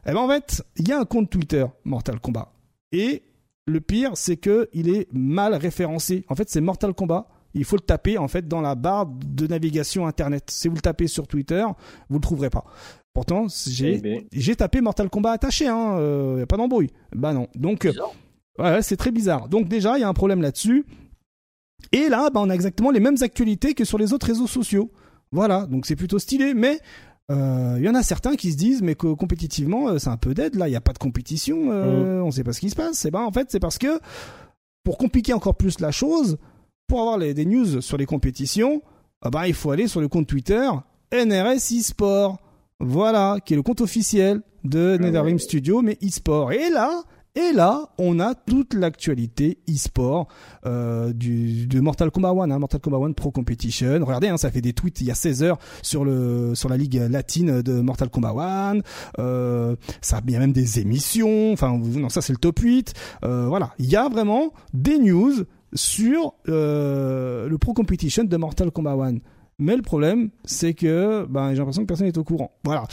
eh 0.05 0.11
ben 0.11 0.17
en 0.17 0.27
fait, 0.27 0.63
il 0.77 0.87
y 0.87 0.91
a 0.91 0.99
un 0.99 1.05
compte 1.05 1.29
Twitter 1.29 1.65
Mortal 1.83 2.19
Kombat. 2.19 2.53
Et 2.91 3.23
le 3.65 3.81
pire, 3.81 4.11
c'est 4.15 4.37
que 4.37 4.69
il 4.73 4.89
est 4.89 5.07
mal 5.13 5.53
référencé. 5.53 6.25
En 6.29 6.35
fait, 6.35 6.49
c'est 6.49 6.61
Mortal 6.61 6.93
Kombat. 6.93 7.27
Il 7.53 7.65
faut 7.65 7.75
le 7.75 7.81
taper 7.81 8.17
en 8.17 8.29
fait 8.29 8.47
dans 8.47 8.61
la 8.61 8.75
barre 8.75 9.07
de 9.07 9.47
navigation 9.47 10.07
internet. 10.07 10.49
Si 10.49 10.69
vous 10.69 10.75
le 10.75 10.81
tapez 10.81 11.07
sur 11.07 11.27
Twitter, 11.27 11.65
vous 12.09 12.17
le 12.17 12.21
trouverez 12.21 12.49
pas. 12.49 12.63
Pourtant, 13.13 13.47
j'ai 13.67 13.95
eh 13.95 14.01
ben. 14.01 14.23
j'ai 14.31 14.55
tapé 14.55 14.79
Mortal 14.79 15.09
Kombat 15.09 15.31
attaché. 15.31 15.67
Hein. 15.67 15.97
Euh, 15.97 16.37
y 16.39 16.41
a 16.43 16.47
pas 16.47 16.55
d'embrouille. 16.55 16.91
Bah 17.13 17.33
non. 17.33 17.47
Donc, 17.55 17.89
ouais, 18.57 18.81
c'est 18.81 18.95
très 18.95 19.11
bizarre. 19.11 19.49
Donc 19.49 19.67
déjà, 19.67 19.97
il 19.97 20.01
y 20.01 20.03
a 20.05 20.07
un 20.07 20.13
problème 20.13 20.41
là-dessus. 20.41 20.85
Et 21.91 22.09
là, 22.09 22.29
bah, 22.29 22.39
on 22.43 22.49
a 22.49 22.53
exactement 22.53 22.91
les 22.91 22.99
mêmes 22.99 23.17
actualités 23.21 23.73
que 23.73 23.85
sur 23.85 23.97
les 23.97 24.13
autres 24.13 24.27
réseaux 24.27 24.47
sociaux. 24.47 24.91
Voilà, 25.31 25.65
donc 25.65 25.85
c'est 25.85 25.95
plutôt 25.95 26.19
stylé, 26.19 26.53
mais 26.53 26.79
euh, 27.31 27.75
il 27.77 27.83
y 27.83 27.89
en 27.89 27.95
a 27.95 28.03
certains 28.03 28.35
qui 28.35 28.51
se 28.51 28.57
disent 28.57 28.81
mais 28.81 28.95
que 28.95 29.13
compétitivement 29.13 29.87
euh, 29.87 29.99
c'est 29.99 30.09
un 30.09 30.17
peu 30.17 30.33
dead 30.33 30.55
là, 30.55 30.67
il 30.67 30.71
n'y 30.71 30.75
a 30.75 30.81
pas 30.81 30.91
de 30.91 30.97
compétition, 30.97 31.71
euh, 31.71 32.19
mm. 32.19 32.23
on 32.23 32.25
ne 32.25 32.31
sait 32.31 32.43
pas 32.43 32.51
ce 32.51 32.59
qui 32.59 32.69
se 32.69 32.75
passe. 32.75 33.05
Et 33.05 33.11
ben 33.11 33.21
en 33.21 33.31
fait 33.31 33.47
c'est 33.49 33.59
parce 33.59 33.77
que 33.77 33.99
pour 34.83 34.97
compliquer 34.97 35.31
encore 35.33 35.55
plus 35.55 35.79
la 35.79 35.91
chose, 35.91 36.37
pour 36.87 36.99
avoir 37.01 37.19
des 37.19 37.45
news 37.45 37.79
sur 37.79 37.95
les 37.95 38.05
compétitions, 38.05 38.81
ah 39.21 39.29
bah, 39.29 39.47
il 39.47 39.53
faut 39.53 39.71
aller 39.71 39.87
sur 39.87 40.01
le 40.01 40.09
compte 40.09 40.27
Twitter 40.27 40.69
NRS 41.13 41.71
eSport. 41.71 42.39
Voilà, 42.83 43.37
qui 43.45 43.53
est 43.53 43.55
le 43.55 43.61
compte 43.61 43.79
officiel 43.81 44.41
de 44.63 44.97
ah 44.99 45.03
NetherRealm 45.03 45.37
Studio, 45.37 45.83
mais 45.83 45.99
eSport. 46.01 46.51
Et 46.51 46.71
là, 46.71 47.03
et 47.35 47.53
là, 47.53 47.89
on 47.97 48.19
a 48.19 48.35
toute 48.35 48.73
l'actualité 48.73 49.59
e-sport 49.69 50.27
euh, 50.65 51.13
de 51.13 51.79
Mortal 51.79 52.11
Kombat 52.11 52.31
1, 52.31 52.51
hein, 52.51 52.59
Mortal 52.59 52.81
Kombat 52.81 52.97
1 52.97 53.11
Pro 53.13 53.31
Competition. 53.31 53.99
Regardez, 54.01 54.27
hein, 54.27 54.37
ça 54.37 54.51
fait 54.51 54.61
des 54.61 54.73
tweets 54.73 54.99
il 55.01 55.07
y 55.07 55.11
a 55.11 55.15
16 55.15 55.43
heures 55.43 55.57
sur 55.81 56.03
le 56.03 56.55
sur 56.55 56.67
la 56.67 56.75
ligue 56.75 56.95
latine 57.09 57.61
de 57.61 57.79
Mortal 57.79 58.09
Kombat 58.09 58.33
1. 58.35 58.79
Euh, 59.19 59.75
ça 60.01 60.19
il 60.25 60.33
y 60.33 60.35
a 60.35 60.39
même 60.39 60.51
des 60.51 60.79
émissions. 60.79 61.53
Enfin, 61.53 61.77
non, 61.77 62.09
ça 62.09 62.21
c'est 62.21 62.33
le 62.33 62.39
top 62.39 62.59
8. 62.59 62.93
Euh, 63.23 63.47
voilà, 63.47 63.73
il 63.79 63.85
y 63.85 63.95
a 63.95 64.09
vraiment 64.09 64.53
des 64.73 64.97
news 64.97 65.33
sur 65.73 66.33
euh, 66.49 67.47
le 67.47 67.57
Pro 67.57 67.73
Competition 67.73 68.23
de 68.23 68.37
Mortal 68.37 68.71
Kombat 68.71 68.93
1. 68.93 69.15
Mais 69.59 69.75
le 69.75 69.83
problème, 69.83 70.31
c'est 70.43 70.73
que 70.73 71.25
ben, 71.29 71.51
j'ai 71.51 71.57
l'impression 71.57 71.83
que 71.83 71.87
personne 71.87 72.07
n'est 72.07 72.17
au 72.17 72.23
courant. 72.23 72.51
Voilà, 72.63 72.85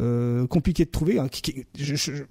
euh, 0.00 0.46
compliqué 0.48 0.84
de 0.84 0.90
trouver. 0.90 1.20
Hein, 1.20 1.28
je, 1.78 1.94
je, 1.94 2.24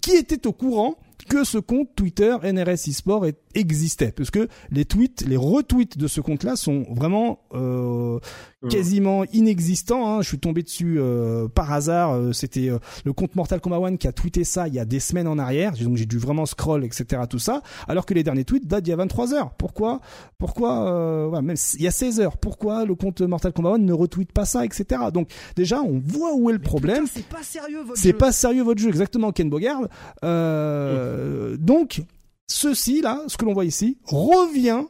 qui 0.00 0.12
était 0.12 0.46
au 0.46 0.52
courant 0.52 0.96
que 1.24 1.44
ce 1.44 1.58
compte 1.58 1.94
Twitter 1.94 2.36
NRS 2.42 2.88
eSport 2.88 3.26
existait 3.54 4.12
parce 4.12 4.30
que 4.30 4.48
les 4.70 4.84
tweets, 4.84 5.24
les 5.26 5.36
retweets 5.36 5.98
de 5.98 6.06
ce 6.06 6.20
compte-là 6.20 6.56
sont 6.56 6.86
vraiment 6.90 7.40
euh, 7.54 8.18
mmh. 8.62 8.68
quasiment 8.68 9.24
inexistants. 9.32 10.06
Hein. 10.06 10.22
Je 10.22 10.28
suis 10.28 10.38
tombé 10.38 10.62
dessus 10.62 10.96
euh, 10.98 11.48
par 11.48 11.72
hasard. 11.72 12.12
Euh, 12.12 12.32
c'était 12.32 12.70
le 13.04 13.12
compte 13.12 13.36
Mortal 13.36 13.60
Kombat 13.60 13.78
One 13.78 13.98
qui 13.98 14.08
a 14.08 14.12
tweeté 14.12 14.44
ça 14.44 14.68
il 14.68 14.74
y 14.74 14.78
a 14.78 14.84
des 14.84 15.00
semaines 15.00 15.28
en 15.28 15.38
arrière. 15.38 15.72
Donc 15.72 15.96
j'ai 15.96 16.06
dû 16.06 16.18
vraiment 16.18 16.46
scroll, 16.46 16.84
etc. 16.84 17.22
Tout 17.28 17.38
ça. 17.38 17.62
Alors 17.88 18.06
que 18.06 18.14
les 18.14 18.22
derniers 18.22 18.44
tweets 18.44 18.66
datent 18.66 18.84
d'il 18.84 18.90
y 18.90 18.94
a 18.94 18.96
23 18.96 19.34
heures. 19.34 19.50
Pourquoi 19.54 20.00
Pourquoi 20.38 21.28
voilà, 21.28 21.42
même 21.42 21.56
il 21.74 21.82
y 21.82 21.86
a 21.86 21.90
16 21.90 22.20
heures. 22.20 22.36
Pourquoi 22.36 22.84
le 22.84 22.94
compte 22.94 23.20
Mortal 23.20 23.52
Kombat 23.52 23.70
One 23.70 23.84
ne 23.84 23.92
retweet 23.92 24.32
pas 24.32 24.44
ça, 24.44 24.64
etc. 24.64 25.00
Donc 25.12 25.30
déjà 25.56 25.80
on 25.80 26.00
voit 26.04 26.34
où 26.34 26.50
est 26.50 26.54
le 26.54 26.58
problème. 26.58 27.06
C'est 27.06 27.26
pas 27.26 27.42
sérieux 27.42 27.82
votre 27.82 27.96
jeu. 27.96 28.02
C'est 28.02 28.12
pas 28.12 28.32
sérieux 28.32 28.62
votre 28.62 28.80
jeu, 28.80 28.88
exactement 28.88 29.32
Ken 29.32 29.48
Bogard. 29.50 29.82
Euh, 30.24 31.11
donc, 31.58 32.02
ceci 32.48 33.00
là, 33.00 33.22
ce 33.28 33.36
que 33.36 33.44
l'on 33.44 33.52
voit 33.52 33.64
ici, 33.64 33.98
revient 34.04 34.84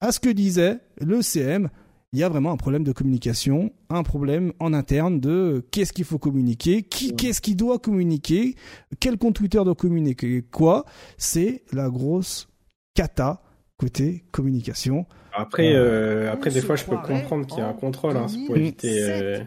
à 0.00 0.12
ce 0.12 0.20
que 0.20 0.28
disait 0.28 0.78
le 1.00 1.22
CM 1.22 1.68
il 2.12 2.18
y 2.18 2.22
a 2.22 2.28
vraiment 2.28 2.52
un 2.52 2.56
problème 2.56 2.84
de 2.84 2.92
communication, 2.92 3.70
un 3.90 4.02
problème 4.02 4.52
en 4.60 4.72
interne 4.72 5.20
de 5.20 5.62
qu'est-ce 5.70 5.92
qu'il 5.92 6.06
faut 6.06 6.18
communiquer, 6.18 6.82
qui 6.82 7.14
qu'est-ce 7.14 7.42
qui 7.42 7.54
doit 7.54 7.78
communiquer, 7.78 8.54
quel 8.98 9.18
compte 9.18 9.34
Twitter 9.36 9.62
doit 9.62 9.74
communiquer 9.74 10.42
quoi. 10.50 10.86
C'est 11.18 11.64
la 11.72 11.90
grosse 11.90 12.48
cata 12.94 13.42
côté 13.76 14.24
communication. 14.32 15.06
Après, 15.34 15.74
euh, 15.74 16.26
euh, 16.26 16.32
après 16.32 16.50
des 16.50 16.62
fois, 16.62 16.76
je 16.76 16.84
peux 16.84 16.96
comprendre 16.96 17.46
qu'il 17.46 17.58
y 17.58 17.60
a 17.60 17.68
un 17.68 17.74
contrôle, 17.74 18.16
hein, 18.16 18.26
pour 18.46 18.56
éviter, 18.56 19.02
euh, 19.02 19.40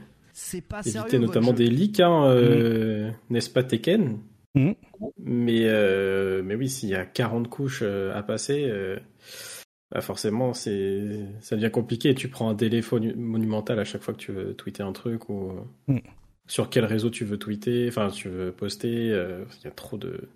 éviter 0.85 1.19
notamment 1.19 1.51
des 1.51 1.67
leaks, 1.67 1.99
hein, 1.99 2.33
mm. 2.33 3.13
n'est-ce 3.31 3.49
pas 3.49 3.63
Tekken? 3.63 4.19
Mm. 4.55 4.71
Mais, 5.17 6.41
mais 6.43 6.55
oui, 6.55 6.69
s'il 6.69 6.89
y 6.89 6.95
a 6.95 7.05
40 7.05 7.49
couches 7.49 7.83
à 7.83 8.21
passer 8.23 8.69
bah 9.91 9.99
forcément, 9.99 10.53
c'est 10.53 11.19
ça 11.41 11.55
devient 11.57 11.71
compliqué. 11.71 12.15
Tu 12.15 12.29
prends 12.29 12.49
un 12.49 12.53
délai 12.53 12.81
monumental 13.15 13.77
à 13.77 13.83
chaque 13.83 14.01
fois 14.01 14.13
que 14.13 14.19
tu 14.19 14.31
veux 14.31 14.53
tweeter 14.53 14.83
un 14.83 14.93
truc 14.93 15.29
ou 15.29 15.51
mm. 15.87 15.97
sur 16.47 16.69
quel 16.69 16.85
réseau 16.85 17.09
tu 17.09 17.25
veux 17.25 17.37
tweeter, 17.37 17.89
enfin 17.89 18.09
tu 18.09 18.29
veux 18.29 18.53
poster. 18.53 19.11
Euh, 19.11 19.43
il 19.59 19.65
y 19.65 19.67
a 19.67 19.71
trop 19.71 19.97
de 19.97 20.29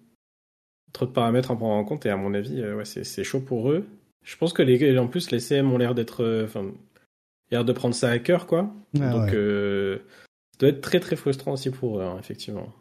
trop 0.92 1.06
de 1.06 1.12
paramètres 1.12 1.52
à 1.52 1.56
prendre 1.56 1.74
en 1.74 1.86
compte 1.86 2.06
et 2.06 2.10
à 2.10 2.18
mon 2.18 2.34
avis, 2.34 2.62
euh, 2.62 2.76
ouais, 2.76 2.86
c'est 2.86 3.24
chaud 3.24 3.40
pour 3.40 3.72
eux. 3.72 3.86
Je 4.24 4.36
pense 4.36 4.52
que 4.52 4.62
les 4.62 4.98
en 5.00 5.08
plus 5.08 5.32
les 5.32 5.40
CM 5.40 5.72
ont 5.72 5.78
l'air 5.78 5.96
d'être, 5.96 6.24
euh, 6.24 6.44
enfin, 6.46 6.72
l'air 7.50 7.64
de 7.64 7.72
prendre 7.72 7.96
ça 7.96 8.10
à 8.10 8.20
cœur 8.20 8.48
quoi. 8.48 8.74
Donc 8.94 9.30
ça 9.30 10.60
doit 10.60 10.70
être 10.70 10.82
très 10.82 11.00
très 11.00 11.16
frustrant 11.16 11.54
aussi 11.54 11.70
pour 11.70 12.00
eux, 12.00 12.04
hein, 12.04 12.18
effectivement. 12.20 12.74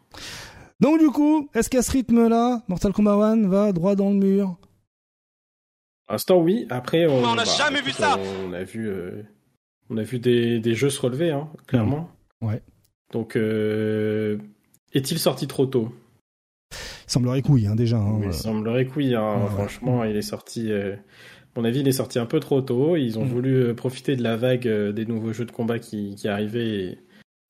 Donc 0.79 0.99
du 0.99 1.07
coup, 1.07 1.49
est-ce 1.53 1.69
qu'à 1.69 1.81
ce 1.81 1.91
rythme-là, 1.91 2.63
Mortal 2.67 2.91
Kombat 2.91 3.13
1 3.13 3.47
va 3.47 3.71
droit 3.71 3.95
dans 3.95 4.09
le 4.09 4.15
mur? 4.15 4.57
L'instant, 6.09 6.37
oui. 6.37 6.67
Après, 6.69 7.07
on 7.07 7.21
n'a 7.21 7.43
bah, 7.43 7.43
jamais 7.57 7.81
vu 7.81 7.91
ça. 7.91 8.17
On 8.45 8.53
a 8.53 8.63
vu, 8.63 8.87
euh, 8.87 9.23
on 9.89 9.97
a 9.97 10.03
vu 10.03 10.19
des, 10.19 10.59
des, 10.59 10.75
jeux 10.75 10.89
se 10.89 11.01
relever, 11.01 11.31
hein, 11.31 11.49
clairement. 11.65 12.09
Mmh. 12.41 12.45
Ouais. 12.47 12.61
Donc, 13.11 13.35
euh, 13.35 14.37
est-il 14.93 15.17
sorti 15.17 15.47
trop 15.47 15.65
tôt? 15.65 15.93
Il 16.71 17.11
semblerait 17.11 17.41
que 17.41 17.51
oui, 17.51 17.67
hein, 17.67 17.75
déjà. 17.75 17.97
Hein, 17.97 18.21
il 18.23 18.33
semblerait 18.33 18.85
que 18.85 18.95
oui. 18.97 19.15
Hein, 19.15 19.47
franchement, 19.47 20.03
il 20.03 20.15
est 20.15 20.21
sorti. 20.21 20.71
Euh, 20.71 20.95
à 20.95 21.59
mon 21.59 21.65
avis, 21.65 21.79
il 21.79 21.87
est 21.87 21.93
sorti 21.93 22.19
un 22.19 22.25
peu 22.25 22.39
trop 22.39 22.61
tôt. 22.61 22.95
Ils 22.97 23.17
ont 23.17 23.25
mmh. 23.25 23.29
voulu 23.29 23.73
profiter 23.75 24.15
de 24.15 24.23
la 24.23 24.35
vague 24.35 24.67
des 24.67 25.05
nouveaux 25.05 25.33
jeux 25.33 25.45
de 25.45 25.51
combat 25.51 25.79
qui, 25.79 26.15
qui 26.15 26.27
arrivaient 26.27 26.83
et, 26.83 26.99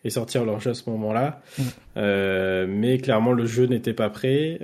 et 0.06 0.10
sortir 0.10 0.46
leur 0.46 0.62
jeu 0.62 0.72
à 0.72 0.74
ce 0.74 0.90
moment-là. 0.90 1.42
Mmh. 1.58 2.66
mais 2.70 3.00
clairement, 3.00 3.34
le 3.34 3.46
jeu 3.46 3.66
n'était 3.66 3.94
pas 3.94 4.10
prêt, 4.10 4.60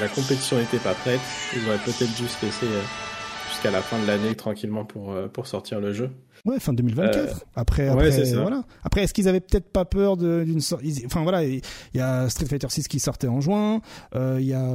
la 0.00 0.08
compétition 0.08 0.56
n'était 0.56 0.78
pas 0.78 0.94
prête. 0.94 1.20
Ils 1.54 1.68
auraient 1.68 1.84
peut-être 1.84 2.16
dû 2.16 2.26
se 2.26 2.46
laisser 2.46 2.66
jusqu'à 3.56 3.70
la 3.70 3.80
fin 3.80 3.98
de 3.98 4.06
l'année 4.06 4.34
tranquillement 4.34 4.84
pour 4.84 5.12
euh, 5.12 5.28
pour 5.28 5.46
sortir 5.46 5.80
le 5.80 5.92
jeu. 5.92 6.10
Ouais, 6.46 6.60
fin 6.60 6.72
2024. 6.72 7.16
Euh, 7.16 7.34
après, 7.56 7.88
après, 7.88 8.34
voilà. 8.34 8.64
Après, 8.84 9.02
est-ce 9.02 9.12
qu'ils 9.12 9.28
avaient 9.28 9.40
peut-être 9.40 9.68
pas 9.68 9.84
peur 9.84 10.16
d'une 10.16 10.60
Enfin 11.04 11.24
voilà, 11.24 11.44
il 11.44 11.60
y 11.92 12.00
a 12.00 12.28
Street 12.28 12.46
Fighter 12.46 12.68
6 12.70 12.86
qui 12.86 13.00
sortait 13.00 13.26
en 13.26 13.40
juin. 13.40 13.80
Euh, 14.14 14.36
il 14.38 14.46
y 14.46 14.54
a 14.54 14.74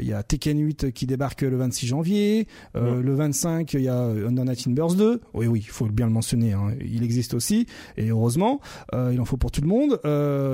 il 0.00 0.06
y 0.06 0.14
a 0.14 0.22
Tekken 0.22 0.58
8 0.58 0.92
qui 0.92 1.06
débarque 1.06 1.42
le 1.42 1.56
26 1.56 1.86
janvier. 1.86 2.48
Le 2.74 3.12
25, 3.12 3.74
il 3.74 3.82
y 3.82 3.88
a 3.88 4.00
Under 4.00 4.44
Night 4.44 4.66
in 4.66 4.72
Burst 4.72 4.96
2. 4.96 5.20
Oui, 5.34 5.46
oui, 5.46 5.60
il 5.60 5.68
faut 5.68 5.86
bien 5.86 6.06
le 6.06 6.12
mentionner. 6.12 6.54
Hein. 6.54 6.74
Il 6.80 7.04
existe 7.04 7.34
aussi 7.34 7.66
et 7.98 8.08
heureusement, 8.08 8.60
il 8.94 9.20
en 9.20 9.24
faut 9.26 9.36
pour 9.36 9.50
tout 9.50 9.60
le 9.60 9.68
monde. 9.68 10.00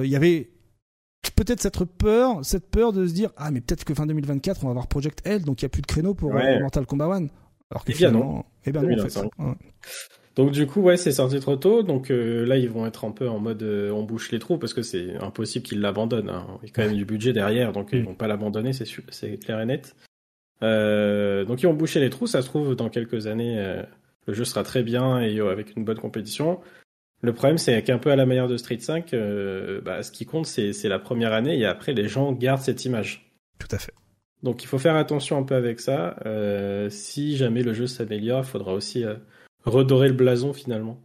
Il 0.05 0.11
y 0.11 0.17
avait 0.17 0.51
peut-être 1.37 1.61
cette 1.61 1.85
peur, 1.85 2.45
cette 2.45 2.69
peur 2.69 2.93
de 2.93 3.07
se 3.07 3.13
dire 3.13 3.31
ah 3.37 3.53
mais 3.53 3.61
peut-être 3.61 3.85
que 3.85 3.95
fin 3.95 4.07
2024 4.07 4.65
on 4.65 4.67
va 4.67 4.71
avoir 4.71 4.89
Project 4.89 5.21
L 5.25 5.43
donc 5.45 5.63
il 5.63 5.65
y 5.65 5.67
a 5.67 5.69
plus 5.69 5.83
de 5.83 5.87
créneau 5.87 6.15
pour 6.15 6.33
Mortal 6.33 6.85
Kombat 6.85 7.07
1. 7.07 7.27
Alors 7.71 7.85
que 7.85 7.93
eh 7.93 7.95
bien 7.95 8.11
non. 8.11 8.45
Eh 8.65 8.73
bien 8.73 8.83
non, 8.83 9.05
en 9.05 9.09
fait. 9.09 9.21
Donc 10.39 10.53
du 10.53 10.69
coup, 10.69 10.81
ouais, 10.83 10.97
c'est 10.97 11.11
sorti 11.11 11.41
trop 11.41 11.57
tôt. 11.57 11.83
Donc 11.83 12.13
euh, 12.13 12.47
là, 12.47 12.57
ils 12.57 12.71
vont 12.71 12.87
être 12.87 13.05
un 13.05 13.11
peu 13.11 13.29
en 13.29 13.41
mode 13.41 13.65
euh, 13.65 13.91
on 13.91 14.05
bouche 14.05 14.31
les 14.31 14.39
trous 14.39 14.57
parce 14.57 14.73
que 14.73 14.83
c'est 14.83 15.17
impossible 15.17 15.67
qu'ils 15.67 15.81
l'abandonnent. 15.81 16.31
Hein. 16.31 16.47
Il 16.63 16.69
y 16.69 16.71
a 16.71 16.73
quand 16.73 16.85
même 16.85 16.97
du 16.97 17.05
budget 17.05 17.33
derrière, 17.33 17.73
donc 17.73 17.89
ils 17.93 18.05
vont 18.05 18.15
pas 18.15 18.29
l'abandonner, 18.29 18.73
c'est 18.73 18.87
c'est 19.11 19.37
clair 19.39 19.61
et 19.61 19.67
net. 19.67 19.97
Euh, 20.63 21.45
donc 21.45 21.61
ils 21.61 21.67
vont 21.67 21.75
boucher 21.75 21.99
les 21.99 22.09
trous. 22.09 22.29
Ça 22.29 22.41
se 22.41 22.47
trouve 22.47 22.77
dans 22.77 22.89
quelques 22.89 23.27
années, 23.27 23.83
le 24.29 24.33
jeu 24.33 24.45
sera 24.45 24.63
très 24.63 24.85
bien 24.85 25.21
et 25.21 25.41
avec 25.41 25.77
une 25.77 25.85
bonne 25.85 25.99
compétition. 25.99 26.61
Le 27.21 27.33
problème, 27.33 27.59
c'est 27.59 27.83
qu'un 27.83 27.99
peu 27.99 28.13
à 28.13 28.17
la 28.17 28.25
manière 28.25 28.47
de 28.47 28.57
Street 28.57 28.79
5, 28.79 29.13
bah, 29.85 30.05
ce 30.05 30.13
qui 30.13 30.25
compte, 30.25 30.47
c'est 30.47 30.89
la 30.89 31.01
première 31.01 31.33
année 31.33 31.59
et 31.59 31.67
après 31.67 31.95
les 31.95 32.07
gens 32.07 32.31
gardent 32.31 32.63
cette 32.63 32.85
image. 32.85 33.33
Tout 33.59 33.69
à 33.73 33.79
fait. 33.79 33.93
Donc 34.45 34.63
il 34.63 34.69
faut 34.69 34.79
faire 34.79 34.95
attention 34.95 35.37
un 35.37 35.43
peu 35.43 35.57
avec 35.57 35.81
ça. 35.81 36.15
Si 36.91 37.37
jamais 37.37 37.65
le 37.65 37.73
jeu 37.73 37.89
s'améliore, 37.89 38.45
il 38.45 38.49
faudra 38.49 38.73
aussi 38.73 39.05
redorer 39.69 40.09
le 40.09 40.15
blason 40.15 40.53
finalement 40.53 41.01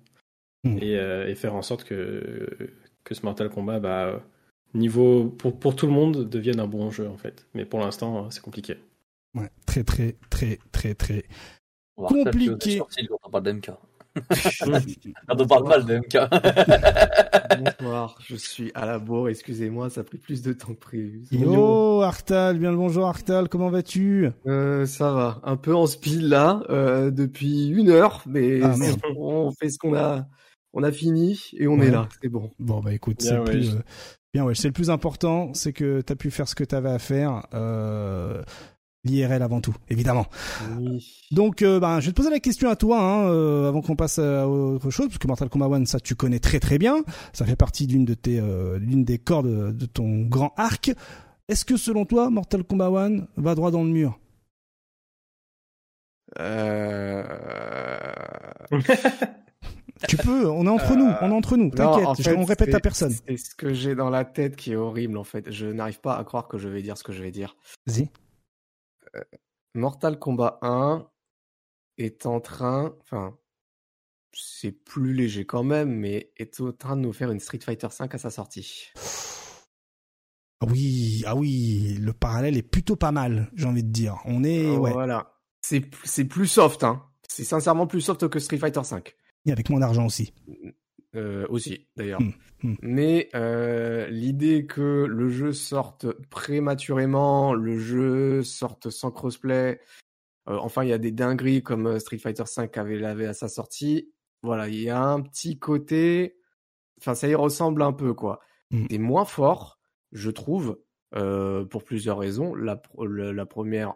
hmm. 0.64 0.78
euh, 0.82 1.28
et, 1.28 1.36
faire 1.36 1.55
en 1.55 1.61
sorte 1.61 1.84
que, 1.84 2.47
que 3.03 3.16
ce 3.16 3.24
Mortal 3.24 3.49
Kombat, 3.49 3.80
bah, 3.80 4.22
niveau 4.74 5.26
pour, 5.26 5.59
pour 5.59 5.76
tout 5.76 5.86
le 5.86 5.93
monde, 5.93 6.30
devienne 6.30 6.59
un 6.59 6.68
bon 6.68 6.89
jeu 6.89 7.07
en 7.07 7.18
fait. 7.18 7.47
Mais 7.53 7.66
pour 7.66 7.80
l'instant, 7.80 8.30
c'est 8.32 8.41
compliqué. 8.41 8.78
Ouais, 9.36 9.49
très 9.66 9.84
très 9.84 10.16
très 10.30 10.59
très 10.72 10.93
très 10.93 11.26
compliqué. 11.95 12.82
On 13.24 13.30
parle 13.30 13.43
d'MK. 13.43 13.72
On 15.30 15.47
parle 15.47 15.68
mal 15.68 15.86
de 15.86 15.97
MK. 15.97 16.18
bonsoir, 17.80 18.16
je 18.26 18.36
suis 18.36 18.72
à 18.76 18.86
la 18.86 18.99
bourre, 18.99 19.30
excusez-moi, 19.30 19.89
ça 19.89 20.01
a 20.01 20.03
pris 20.03 20.18
plus 20.18 20.41
de 20.41 20.53
temps 20.53 20.74
que 20.74 20.80
prévu. 20.80 21.24
Yo, 21.32 22.01
Artal, 22.01 22.59
bien 22.59 22.72
le 22.72 22.78
bonjour 22.78 23.07
Artal, 23.07 23.49
comment 23.49 23.70
vas-tu? 23.70 24.30
Euh, 24.45 24.86
Ça 24.86 25.11
va, 25.11 25.41
un 25.43 25.57
peu 25.57 25.76
en 25.76 25.88
speed 25.88 26.22
là, 26.22 26.61
euh, 26.70 27.11
depuis 27.11 27.68
une 27.70 27.89
heure, 27.89 28.24
mais 28.28 28.61
ah, 28.61 28.76
on 29.18 29.51
fait 29.51 29.70
ce 29.70 29.80
qu'on 29.80 29.95
a, 29.95 30.28
on 30.74 30.84
a 30.84 30.91
fini 30.91 31.41
et 31.57 31.68
on 31.68 31.82
est 31.82 31.91
là, 31.91 32.07
c'est 32.22 32.30
bon. 32.30 32.51
Bon 32.59 32.82
bah 32.82 32.93
écoute, 32.93 33.22
c'est 33.22 33.36
le 33.36 33.43
plus... 33.43 33.76
Euh, 33.76 33.80
bien 34.34 34.45
ouais, 34.45 34.55
c'est 34.55 34.68
le 34.68 34.74
plus 34.74 34.89
important, 34.91 35.53
c'est 35.53 35.74
que 35.74 36.01
tu 36.01 36.14
as 36.14 36.16
pu 36.16 36.30
faire 36.30 36.47
ce 36.47 36.55
que 36.55 36.64
tu 36.64 36.76
avais 36.76 36.91
à 36.91 36.99
faire. 36.99 37.47
Euh, 37.53 38.43
L'IRL 39.06 39.41
avant 39.41 39.60
tout, 39.60 39.76
évidemment. 39.89 40.28
Donc, 41.32 41.62
euh, 41.62 41.78
ben, 41.80 41.99
je 41.99 42.06
vais 42.06 42.12
te 42.14 42.16
poser 42.16 42.30
la 42.30 42.39
question 42.39 42.70
à 42.70 42.78
toi, 42.78 43.01
hein, 43.01 43.28
euh, 43.28 43.68
avant 43.68 43.82
qu'on 43.82 43.97
passe 43.97 44.18
à 44.18 44.47
autre 44.47 44.89
chose, 44.91 45.08
parce 45.08 45.18
que 45.18 45.28
Mortal 45.28 45.49
Kombat 45.49 45.76
1, 45.76 45.86
ça 45.86 45.99
tu 45.99 46.16
connais 46.16 46.39
très 46.39 46.62
très 46.62 46.78
bien. 46.78 47.04
Ça 47.34 47.45
fait 47.45 47.58
partie 47.58 47.86
d'une 47.86 48.06
de 48.06 48.14
tes, 48.14 48.39
euh, 48.39 48.80
d'une 48.80 49.04
des 49.04 49.18
cordes 49.18 49.76
de 49.76 49.86
ton 49.86 50.22
grand 50.22 50.54
arc. 50.56 50.93
Est-ce 51.49 51.66
que 51.66 51.76
selon 51.76 52.06
toi, 52.06 52.30
Mortal 52.30 52.64
Kombat 52.64 52.88
1 52.88 53.28
va 53.36 53.56
droit 53.56 53.72
dans 53.72 53.84
le 53.84 53.89
mur? 53.89 54.20
Tu 60.08 60.18
peux, 60.18 60.49
on 60.49 60.66
est 60.66 60.70
entre 60.70 60.95
nous, 60.95 61.12
on 61.22 61.30
est 61.30 61.34
entre 61.34 61.58
nous. 61.58 61.70
T'inquiète, 61.70 62.36
on 62.38 62.45
répète 62.45 62.74
à 62.74 62.80
personne. 62.80 63.14
C'est 63.28 63.38
ce 63.38 63.56
que 63.56 63.74
j'ai 63.74 63.95
dans 63.95 64.10
la 64.10 64.26
tête 64.26 64.56
qui 64.56 64.74
est 64.74 64.76
horrible 64.76 65.18
en 65.18 65.24
fait. 65.24 65.51
Je 65.51 65.68
n'arrive 65.68 65.99
pas 65.99 66.18
à 66.18 66.24
croire 66.24 66.47
que 66.47 66.58
je 66.58 66.68
vais 66.68 66.82
dire 66.82 66.97
ce 66.97 67.04
que 67.04 67.14
je 67.14 67.22
vais 67.22 67.32
dire. 67.32 67.56
Vas-y. 67.86 68.10
Mortal 69.76 70.20
Kombat 70.20 70.59
1 70.61 71.07
est 71.97 72.26
en 72.26 72.39
train, 72.39 72.95
enfin, 73.01 73.38
c'est 74.34 74.72
plus 74.72 75.14
léger 75.14 75.45
quand 75.45 75.64
même, 75.64 75.93
mais 75.93 76.32
est 76.38 76.59
en 76.61 76.72
train 76.72 76.95
de 76.95 77.01
nous 77.01 77.14
faire 77.14 77.32
une 77.32 77.39
Street 77.39 77.59
Fighter 77.59 77.89
5 77.89 78.14
à 78.14 78.18
sa 78.18 78.30
sortie. 78.30 78.91
Ah 80.61 80.66
oui, 80.70 81.24
ah 81.26 81.36
oui, 81.36 81.97
le 81.99 82.14
parallèle 82.14 82.57
est 82.57 82.64
plutôt 82.64 82.95
pas 82.95 83.11
mal, 83.11 83.51
j'ai 83.53 83.66
envie 83.66 83.84
de 83.84 83.91
dire. 83.91 84.20
On 84.26 84.43
est, 84.43 84.76
ouais. 84.76 84.91
Voilà. 84.91 85.36
C'est, 85.61 85.84
c'est 86.03 86.26
plus 86.26 86.47
soft, 86.47 86.84
hein. 86.84 87.03
C'est 87.28 87.43
sincèrement 87.43 87.88
plus 87.88 88.01
soft 88.01 88.28
que 88.28 88.39
Street 88.39 88.57
Fighter 88.57 88.84
5. 88.84 89.16
Et 89.45 89.51
avec 89.51 89.70
moins 89.70 89.80
d'argent 89.80 90.05
aussi. 90.05 90.34
Euh, 91.16 91.45
aussi, 91.49 91.88
d'ailleurs. 91.95 92.22
Hmm, 92.22 92.32
hmm. 92.64 92.76
Mais 92.82 93.30
euh, 93.36 94.07
l'idée 94.07 94.66
que 94.66 95.05
le 95.07 95.30
jeu 95.30 95.53
sorte 95.53 96.11
prématurément, 96.30 97.53
le 97.53 97.78
jeu 97.78 98.41
sorte 98.43 98.89
sans 98.89 99.11
crossplay, 99.11 99.80
euh, 100.49 100.57
enfin 100.57 100.84
il 100.84 100.89
y 100.89 100.93
a 100.93 100.97
des 100.97 101.11
dingueries 101.11 101.61
comme 101.61 101.99
Street 101.99 102.18
Fighter 102.18 102.43
V 102.57 102.70
avait 102.76 102.97
l'avait 102.97 103.28
à 103.28 103.34
sa 103.34 103.47
sortie. 103.47 104.11
Voilà, 104.41 104.68
il 104.68 104.82
y 104.82 104.89
a 104.89 105.01
un 105.01 105.22
petit 105.22 105.59
côté, 105.59 106.36
enfin 106.99 107.14
ça 107.14 107.28
y 107.28 107.36
ressemble 107.36 107.84
un 107.84 107.93
peu 107.93 108.14
quoi. 108.16 108.39
Hmm. 108.72 108.86
C'est 108.89 108.97
moins 108.97 109.26
fort, 109.26 109.80
je 110.11 110.32
trouve, 110.32 110.80
pour 111.11 111.84
plusieurs 111.84 112.18
raisons. 112.18 112.55
La, 112.55 112.82
la 112.97 113.45
première, 113.45 113.93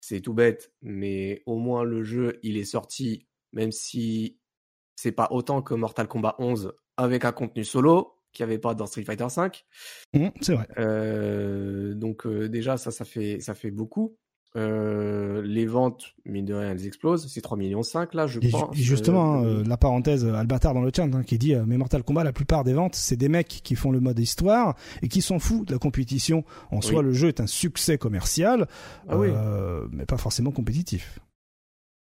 c'est 0.00 0.20
tout 0.20 0.34
bête, 0.34 0.72
mais 0.82 1.42
au 1.46 1.58
moins 1.58 1.82
le 1.82 2.04
jeu 2.04 2.38
il 2.44 2.56
est 2.58 2.64
sorti, 2.64 3.26
même 3.52 3.72
si 3.72 4.38
c'est 4.96 5.12
pas 5.12 5.28
autant 5.30 5.62
que 5.62 5.74
Mortal 5.74 6.08
Kombat 6.08 6.36
11 6.38 6.72
avec 6.96 7.24
un 7.24 7.32
contenu 7.32 7.64
solo 7.64 8.12
qu'il 8.32 8.44
n'y 8.44 8.52
avait 8.52 8.60
pas 8.60 8.74
dans 8.74 8.86
Street 8.86 9.04
Fighter 9.04 9.28
5. 9.28 9.64
Mmh, 10.12 10.26
c'est 10.40 10.54
vrai. 10.54 10.66
Euh, 10.78 11.94
donc 11.94 12.26
euh, 12.26 12.48
déjà 12.48 12.76
ça 12.76 12.90
ça 12.90 13.04
fait 13.04 13.40
ça 13.40 13.54
fait 13.54 13.70
beaucoup. 13.70 14.16
euh, 14.56 15.42
les 15.44 15.66
ventes, 15.66 16.14
mine 16.24 16.44
de 16.44 16.54
rien, 16.54 16.70
elles 16.70 16.86
explosent. 16.86 17.26
C'est 17.28 17.40
3 17.40 17.56
millions 17.56 17.82
5 17.82 18.14
là, 18.14 18.28
je 18.28 18.38
et 18.40 18.50
pense. 18.50 18.76
Et 18.76 18.82
justement, 18.82 19.42
euh, 19.42 19.64
la 19.64 19.76
parenthèse 19.76 20.24
Albatar 20.24 20.74
dans 20.74 20.82
le 20.82 20.92
chat 20.94 21.02
hein, 21.04 21.22
qui 21.24 21.38
dit 21.38 21.54
mais 21.66 21.76
Mortal 21.76 22.04
Kombat, 22.04 22.22
la 22.22 22.32
plupart 22.32 22.62
des 22.62 22.72
ventes, 22.72 22.94
c'est 22.94 23.16
des 23.16 23.28
mecs 23.28 23.48
qui 23.48 23.74
font 23.74 23.90
le 23.90 24.00
mode 24.00 24.18
histoire 24.18 24.76
et 25.02 25.08
qui 25.08 25.22
s'en 25.22 25.38
foutent 25.38 25.68
de 25.68 25.72
la 25.72 25.78
compétition. 25.78 26.44
En 26.70 26.80
soi, 26.80 27.02
le 27.02 27.12
jeu 27.12 27.28
est 27.28 27.40
un 27.40 27.48
succès 27.48 27.98
commercial, 27.98 28.68
ah 29.08 29.16
mais 29.90 30.06
pas 30.06 30.18
forcément 30.18 30.52
compétitif. 30.52 31.18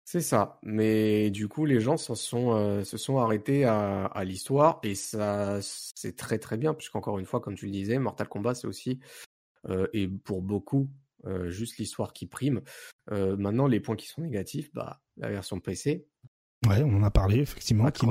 C'est 0.09 0.21
ça, 0.21 0.57
mais 0.63 1.29
du 1.31 1.49
coup 1.49 1.65
les 1.65 1.81
gens 1.81 1.97
sont, 1.97 2.15
se 2.15 2.97
sont 2.97 3.17
arrêtés 3.17 3.65
à, 3.65 4.05
à 4.05 4.23
l'histoire 4.23 4.79
et 4.81 4.95
ça 4.95 5.59
c'est 5.61 6.15
très 6.15 6.39
très 6.39 6.55
bien 6.55 6.73
puisqu'encore 6.73 7.19
une 7.19 7.25
fois 7.25 7.41
comme 7.41 7.55
tu 7.55 7.65
le 7.65 7.73
disais, 7.73 7.99
Mortal 7.99 8.29
Kombat 8.29 8.55
c'est 8.55 8.67
aussi 8.67 8.99
et 9.91 10.07
pour 10.07 10.41
beaucoup 10.41 10.87
euh, 11.25 11.49
juste 11.49 11.77
l'histoire 11.77 12.13
qui 12.13 12.25
prime. 12.27 12.61
Euh, 13.11 13.35
maintenant, 13.37 13.67
les 13.67 13.79
points 13.79 13.95
qui 13.95 14.07
sont 14.07 14.21
négatifs, 14.21 14.71
bah, 14.73 15.01
la 15.17 15.29
version 15.29 15.59
PC. 15.59 16.07
Ouais, 16.67 16.83
on 16.83 16.95
en 16.95 17.03
a 17.03 17.11
parlé, 17.11 17.39
effectivement, 17.39 17.89
qui 17.91 18.05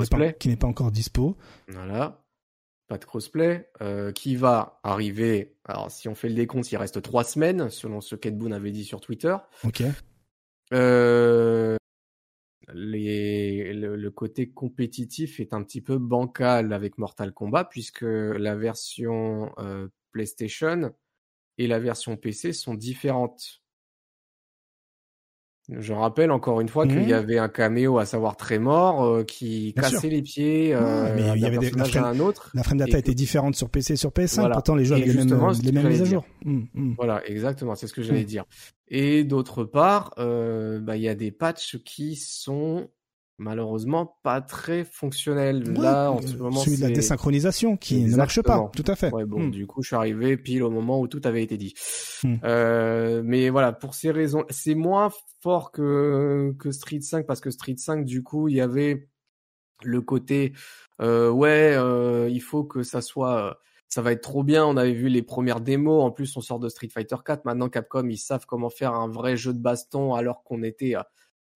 n'est 0.49 0.57
pas, 0.57 0.67
encore 0.67 0.91
dispo. 0.91 1.37
Voilà. 1.67 2.23
Pas 2.87 2.97
de 2.97 3.05
crossplay, 3.05 3.69
euh, 3.81 4.11
qui 4.11 4.35
va 4.35 4.79
arriver. 4.83 5.57
Alors, 5.65 5.91
si 5.91 6.07
on 6.07 6.15
fait 6.15 6.29
le 6.29 6.35
décompte, 6.35 6.71
il 6.71 6.77
reste 6.77 7.01
trois 7.01 7.23
semaines, 7.23 7.69
selon 7.69 8.01
ce 8.01 8.15
qu'Ed 8.15 8.37
Boon 8.37 8.51
avait 8.51 8.71
dit 8.71 8.85
sur 8.85 9.01
Twitter. 9.01 9.35
Ok. 9.63 9.83
Les, 12.73 13.73
le, 13.73 13.95
le, 13.95 14.11
côté 14.11 14.49
compétitif 14.49 15.39
est 15.39 15.53
un 15.53 15.63
petit 15.63 15.81
peu 15.81 15.97
bancal 15.97 16.73
avec 16.73 16.97
Mortal 16.97 17.33
Kombat, 17.33 17.65
puisque 17.65 18.01
la 18.01 18.55
version 18.55 19.53
PlayStation 20.11 20.93
et 21.57 21.67
la 21.67 21.79
version 21.79 22.17
PC 22.17 22.53
sont 22.53 22.73
différentes. 22.73 23.61
Je 25.69 25.91
rappelle 25.91 26.31
encore 26.31 26.61
une 26.61 26.69
fois 26.69 26.87
qu'il 26.87 27.03
y 27.03 27.11
mmh. 27.11 27.15
avait 27.15 27.37
un 27.39 27.49
caméo, 27.49 27.97
à 27.97 28.05
savoir 28.05 28.37
Trémor, 28.37 29.03
euh, 29.03 29.23
qui 29.25 29.73
cassait 29.73 30.09
les 30.09 30.21
pieds 30.21 30.73
euh, 30.73 31.13
mais 31.13 31.23
il 31.35 31.41
y 31.41 31.45
avait 31.45 31.57
des, 31.57 31.71
la, 31.71 31.83
frame, 31.83 32.05
un 32.05 32.19
autre. 32.19 32.51
La 32.53 32.63
frame 32.63 32.77
data 32.77 32.97
était 32.97 33.13
différente 33.13 33.55
sur 33.55 33.69
PC 33.69 33.93
et 33.93 33.95
sur 33.97 34.11
PS5, 34.11 34.49
pourtant 34.53 34.75
les 34.75 34.85
jeux 34.85 34.95
avaient 34.95 35.05
les 35.05 35.25
mêmes, 35.25 35.51
les 35.61 35.71
mêmes 35.73 35.89
mises 35.89 36.01
à 36.03 36.05
jour. 36.05 36.25
Mmh, 36.45 36.61
mmh. 36.73 36.93
Voilà, 36.95 37.21
exactement, 37.27 37.75
c'est 37.75 37.87
ce 37.87 37.93
que 37.93 38.01
j'allais 38.01 38.23
dire. 38.23 38.45
Et 38.87 39.25
d'autre 39.25 39.65
part, 39.65 40.13
euh, 40.17 40.79
bah, 40.79 40.95
il 40.95 41.03
y 41.03 41.09
a 41.09 41.15
des 41.15 41.31
patchs 41.31 41.77
qui 41.83 42.15
sont 42.15 42.87
malheureusement 43.37 44.17
pas 44.23 44.41
très 44.41 44.83
fonctionnel. 44.83 45.63
Là, 45.73 46.11
en 46.11 46.21
ce 46.21 46.33
euh, 46.33 46.37
moment, 46.37 46.59
celui 46.59 46.77
de 46.77 46.81
la 46.81 46.89
désynchronisation 46.89 47.77
qui 47.77 48.03
ne 48.03 48.15
marche 48.15 48.41
pas. 48.41 48.69
Tout 48.75 48.85
à 48.87 48.95
fait. 48.95 49.11
Ouais, 49.11 49.25
bon, 49.25 49.43
hmm. 49.43 49.51
du 49.51 49.67
coup, 49.67 49.81
je 49.83 49.87
suis 49.87 49.95
arrivé 49.95 50.37
pile 50.37 50.63
au 50.63 50.71
moment 50.71 50.99
où 50.99 51.07
tout 51.07 51.21
avait 51.23 51.43
été 51.43 51.57
dit. 51.57 51.73
Hmm. 52.23 52.35
Euh, 52.43 53.21
mais 53.23 53.49
voilà, 53.49 53.73
pour 53.73 53.93
ces 53.93 54.11
raisons, 54.11 54.45
c'est 54.49 54.75
moins 54.75 55.11
fort 55.41 55.71
que 55.71 56.53
que 56.59 56.71
Street 56.71 57.01
5 57.01 57.25
parce 57.25 57.41
que 57.41 57.51
Street 57.51 57.77
5, 57.77 58.05
du 58.05 58.23
coup, 58.23 58.47
il 58.47 58.55
y 58.55 58.61
avait 58.61 59.09
le 59.83 60.01
côté 60.01 60.53
euh, 61.01 61.29
ouais, 61.29 61.75
euh, 61.75 62.27
il 62.29 62.41
faut 62.41 62.63
que 62.63 62.83
ça 62.83 63.01
soit 63.01 63.59
ça 63.87 64.01
va 64.01 64.11
être 64.11 64.21
trop 64.21 64.43
bien. 64.43 64.65
On 64.65 64.77
avait 64.77 64.93
vu 64.93 65.07
les 65.07 65.21
premières 65.21 65.61
démos. 65.61 66.03
En 66.03 66.11
plus, 66.11 66.35
on 66.35 66.41
sort 66.41 66.59
de 66.59 66.69
Street 66.69 66.89
Fighter 66.89 67.15
4. 67.23 67.45
Maintenant, 67.45 67.69
Capcom, 67.69 68.07
ils 68.09 68.17
savent 68.17 68.45
comment 68.45 68.69
faire 68.69 68.93
un 68.93 69.07
vrai 69.07 69.37
jeu 69.37 69.53
de 69.53 69.59
baston 69.59 70.13
alors 70.13 70.43
qu'on 70.43 70.63
était 70.63 70.95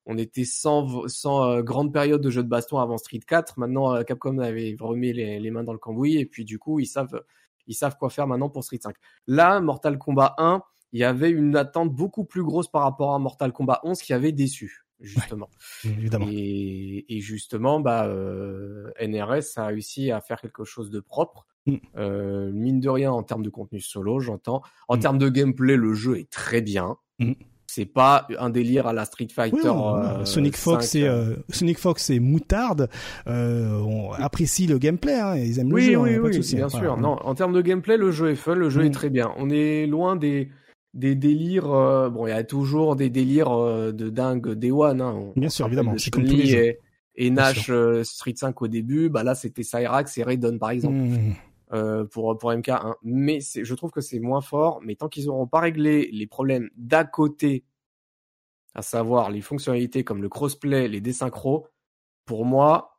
on 0.06 0.18
était 0.18 0.46
sans, 0.46 1.08
sans 1.08 1.44
euh, 1.44 1.62
grande 1.62 1.94
période 1.94 2.22
de 2.22 2.30
jeu 2.30 2.44
de 2.44 2.50
baston 2.50 2.80
avant 2.80 2.98
Street 2.98 3.20
4. 3.20 3.60
Maintenant, 3.60 3.96
euh, 3.96 4.04
Capcom 4.04 4.38
avait 4.40 4.76
remis 4.80 5.14
les, 5.14 5.52
mains 5.52 5.64
dans 5.64 5.74
le 5.74 5.80
cambouis 5.80 6.18
et 6.18 6.26
puis 6.26 6.46
du 6.46 6.60
coup, 6.60 6.80
ils 6.80 6.88
savent, 6.88 7.22
ils 7.68 7.76
savent 7.76 7.98
quoi 7.98 8.10
faire 8.10 8.28
maintenant 8.28 8.50
pour 8.50 8.64
Street 8.64 8.80
5. 8.82 8.96
Là, 9.28 9.62
Mortal 9.62 9.98
Kombat 9.98 10.36
1, 10.38 10.64
il 10.94 11.00
y 11.00 11.04
avait 11.04 11.30
une 11.30 11.56
attente 11.56 11.94
beaucoup 11.94 12.26
plus 12.26 12.44
grosse 12.44 12.70
par 12.70 12.82
rapport 12.82 13.14
à 13.14 13.20
Mortal 13.20 13.54
Kombat 13.54 13.80
11 13.84 14.02
qui 14.02 14.14
avait 14.14 14.32
déçu 14.32 14.86
justement. 15.00 15.50
évidemment. 15.84 16.28
Et, 16.30 17.20
justement, 17.22 17.80
bah, 17.80 18.06
euh, 18.06 18.92
NRS 19.00 19.58
a 19.58 19.66
réussi 19.66 20.12
à 20.12 20.22
faire 20.22 20.40
quelque 20.40 20.64
chose 20.64 20.92
de 20.92 21.00
propre. 21.00 21.48
Mm. 21.68 22.50
mine 22.54 22.80
de 22.80 22.90
rien 22.90 23.12
en 23.12 23.22
termes 23.22 23.44
de 23.44 23.50
contenu 23.50 23.80
solo, 23.80 24.20
j'entends. 24.20 24.64
En 24.88 24.98
mm. 24.98 25.00
termes 25.00 25.18
de 25.20 25.30
gameplay, 25.30 25.76
le 25.76 25.94
jeu 25.94 26.18
est 26.18 26.30
très 26.30 26.62
bien. 26.62 26.98
Mm 27.20 27.34
c'est 27.74 27.86
pas 27.86 28.28
un 28.38 28.50
délire 28.50 28.86
à 28.86 28.92
la 28.92 29.06
Street 29.06 29.30
Fighter. 29.34 29.72
Euh, 29.72 30.26
Sonic 30.26 30.58
Fox 30.58 30.94
et 30.96 31.08
euh, 31.08 31.36
Sonic 31.50 31.80
Fox 31.80 32.10
et 32.10 32.20
Moutarde 32.20 32.90
euh, 33.28 33.80
on 33.80 34.12
apprécie 34.12 34.68
le 34.68 34.78
gameplay, 34.78 35.18
hein, 35.18 35.38
ils 35.38 35.58
aiment 35.60 35.72
oui, 35.72 35.86
le 35.86 35.92
jeu, 35.92 35.98
oui, 35.98 36.16
hein, 36.16 36.22
oui, 36.22 36.56
bien 36.56 36.68
sûr. 36.68 36.98
Non, 36.98 37.18
en 37.24 37.34
termes 37.34 37.54
de 37.54 37.62
gameplay, 37.62 37.96
le 37.96 38.12
jeu 38.12 38.32
est 38.32 38.36
fun, 38.36 38.56
le 38.56 38.70
jeu 38.70 38.84
est 38.84 38.90
mm. 38.90 38.94
très 38.94 39.10
bien. 39.10 39.32
On 39.38 39.50
est 39.50 39.88
loin 39.88 40.18
des 40.18 40.50
des 40.94 41.16
délires. 41.16 41.70
bon, 42.12 42.28
il 42.28 42.32
y 42.32 42.34
a 42.34 42.44
toujours 42.44 42.98
des 42.98 43.10
délires 43.10 43.56
de 43.94 44.10
dingue 44.10 44.54
Day 44.54 44.72
One. 44.72 45.00
Hein. 45.00 45.32
bien 45.38 45.50
sûr, 45.50 45.68
évidemment. 45.68 45.94
C'est 45.98 46.12
comme 46.12 46.26
tous 46.26 46.36
les 46.36 46.48
jeux. 46.48 46.74
Et, 47.16 47.30
Nash 47.30 47.72
Street 48.04 48.34
5 48.36 48.62
au 48.62 48.68
début, 48.68 49.10
bah 49.10 49.24
là 49.24 49.34
c'était 49.34 49.64
Cyrax 49.64 50.18
et 50.18 50.24
Raiden 50.24 50.60
par 50.60 50.72
exemple. 50.72 50.96
Mm. 50.96 51.36
Euh, 51.74 52.04
pour 52.04 52.38
pour 52.38 52.52
MK1. 52.52 52.96
Mais 53.02 53.40
je 53.42 53.74
trouve 53.76 53.92
que 53.92 54.02
c'est 54.02 54.20
moins 54.20 54.42
fort. 54.42 54.82
Mais 54.84 54.96
tant 54.96 55.08
qu'ils 55.08 55.28
n'auront 55.28 55.48
pas 55.48 55.62
réglé 55.62 56.10
les 56.12 56.28
problèmes 56.28 56.70
d'à 56.76 57.06
côté, 57.06 57.64
à 58.74 58.82
savoir 58.82 59.32
les 59.32 59.42
fonctionnalités 59.42 60.04
comme 60.04 60.22
le 60.22 60.28
crossplay, 60.28 60.90
les 60.90 61.00
désynchros, 61.00 61.68
pour 62.26 62.46
moi, 62.46 62.98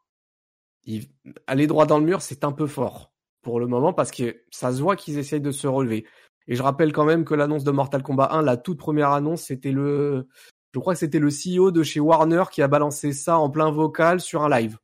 aller 1.46 1.66
droit 1.66 1.86
dans 1.86 1.98
le 1.98 2.04
mur, 2.04 2.22
c'est 2.22 2.44
un 2.44 2.52
peu 2.52 2.66
fort 2.66 3.12
pour 3.42 3.60
le 3.60 3.66
moment 3.66 3.92
parce 3.92 4.10
que 4.10 4.42
ça 4.50 4.72
se 4.72 4.80
voit 4.80 4.96
qu'ils 4.96 5.18
essayent 5.18 5.40
de 5.40 5.50
se 5.50 5.66
relever. 5.66 6.06
Et 6.48 6.56
je 6.56 6.62
rappelle 6.62 6.92
quand 6.92 7.04
même 7.04 7.24
que 7.24 7.34
l'annonce 7.34 7.64
de 7.64 7.70
Mortal 7.70 8.02
Kombat 8.02 8.32
1, 8.32 8.42
la 8.42 8.56
toute 8.56 8.78
première 8.78 9.10
annonce, 9.10 9.42
c'était 9.42 9.72
le, 9.72 10.28
je 10.74 10.78
crois 10.78 10.94
que 10.94 11.00
c'était 11.00 11.18
le 11.18 11.28
CEO 11.28 11.70
de 11.70 11.82
chez 11.82 12.00
Warner 12.00 12.44
qui 12.50 12.62
a 12.62 12.68
balancé 12.68 13.12
ça 13.12 13.38
en 13.38 13.50
plein 13.50 13.70
vocal 13.70 14.20
sur 14.20 14.42
un 14.42 14.48
live. 14.48 14.78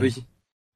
Oui. 0.00 0.24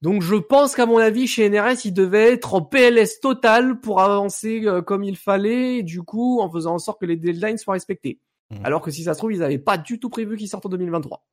Donc 0.01 0.22
je 0.22 0.36
pense 0.36 0.74
qu'à 0.74 0.86
mon 0.86 0.99
avis, 0.99 1.26
chez 1.26 1.49
NRS, 1.49 1.84
il 1.84 1.92
devait 1.92 2.32
être 2.32 2.55
en 2.55 2.62
PLS 2.62 3.20
total 3.20 3.80
pour 3.80 4.01
avancer 4.01 4.62
euh, 4.64 4.80
comme 4.80 5.03
il 5.03 5.16
fallait, 5.16 5.82
du 5.82 6.03
coup, 6.03 6.40
en 6.40 6.51
faisant 6.51 6.74
en 6.74 6.78
sorte 6.78 7.01
que 7.01 7.07
les 7.07 7.16
deadlines 7.16 7.59
soient 7.59 7.74
respectés. 7.74 8.20
Mmh. 8.51 8.64
Alors 8.64 8.80
que 8.80 8.90
si 8.90 9.03
ça 9.05 9.14
se 9.14 9.18
trouve, 9.18 9.32
ils 9.32 9.40
n'avaient 9.40 9.59
pas 9.59 9.76
du 9.76 9.99
tout 9.99 10.09
prévu 10.09 10.36
qu'il 10.36 10.49
sorte 10.49 10.66
en 10.66 10.68
2023. 10.68 11.24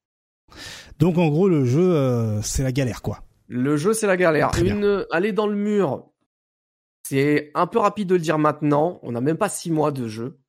Donc 0.99 1.17
en 1.17 1.27
gros, 1.29 1.47
le 1.47 1.65
jeu, 1.65 1.95
euh, 1.95 2.41
c'est 2.41 2.63
la 2.63 2.71
galère, 2.71 3.01
quoi. 3.01 3.21
Le 3.47 3.77
jeu, 3.77 3.93
c'est 3.93 4.07
la 4.07 4.17
galère. 4.17 4.51
Une, 4.59 5.05
aller 5.11 5.31
dans 5.31 5.47
le 5.47 5.55
mur, 5.55 6.09
c'est 7.03 7.51
un 7.53 7.67
peu 7.67 7.77
rapide 7.79 8.07
de 8.09 8.15
le 8.15 8.21
dire 8.21 8.39
maintenant. 8.39 8.99
On 9.03 9.11
n'a 9.11 9.21
même 9.21 9.37
pas 9.37 9.49
six 9.49 9.69
mois 9.69 9.91
de 9.91 10.07
jeu. 10.07 10.39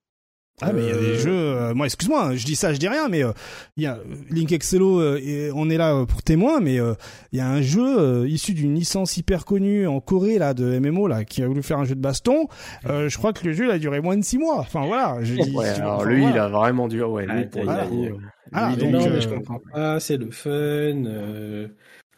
Ah 0.63 0.73
mais 0.73 0.85
il 0.85 0.89
y 0.89 0.91
a 0.91 0.95
des 0.95 1.01
euh, 1.01 1.19
jeux, 1.19 1.31
euh, 1.33 1.75
moi 1.75 1.85
excuse-moi, 1.85 2.35
je 2.35 2.47
dis 2.47 2.57
ça, 2.57 2.73
je 2.73 2.79
dis 2.79 2.89
rien, 2.89 3.09
mais 3.11 3.23
euh, 3.23 3.33
il 3.77 3.83
y 3.83 3.87
a 3.87 3.99
Link 4.31 4.53
Excello, 4.53 5.17
et 5.17 5.51
on 5.55 5.69
est 5.69 5.77
là 5.77 6.07
pour 6.07 6.23
témoin, 6.23 6.61
mais 6.61 6.77
il 7.33 7.39
y 7.39 7.41
a 7.41 7.47
un 7.47 7.61
jeu 7.61 8.27
issu 8.27 8.55
d'une 8.55 8.75
licence 8.75 9.19
hyper 9.19 9.45
connue 9.45 9.87
en 9.87 10.01
Corée 10.01 10.39
là 10.39 10.55
de 10.55 10.79
MMO 10.79 11.09
là 11.09 11.25
qui 11.25 11.43
a 11.43 11.47
voulu 11.47 11.63
faire 11.63 11.79
un 11.79 11.85
jeu 11.85 11.95
de 11.95 12.01
baston. 12.01 12.47
je 12.85 13.15
crois 13.19 13.35
que 13.35 13.45
le 13.45 13.53
jeu 13.53 13.67
il 13.67 13.71
a 13.71 13.79
duré 13.79 14.01
moins 14.01 14.17
de 14.17 14.25
six 14.25 14.39
mois. 14.39 14.61
Enfin 14.61 14.87
voilà. 14.87 15.19
Je 15.21 15.35
dis, 15.35 15.55
ouais, 15.55 15.69
alors 15.69 16.07
lui 16.07 16.25
il 16.25 16.39
a 16.39 16.49
vraiment 16.49 16.89
duré. 16.89 17.07
Ouais, 17.07 17.27
lui, 17.27 18.11
ah, 18.53 18.75
donc, 18.77 18.91
non, 18.93 19.11
mais 19.11 19.21
je 19.21 19.29
comprends 19.29 19.61
pas. 19.73 20.01
C'est 20.01 20.17
le 20.17 20.31
fun. 20.31 21.69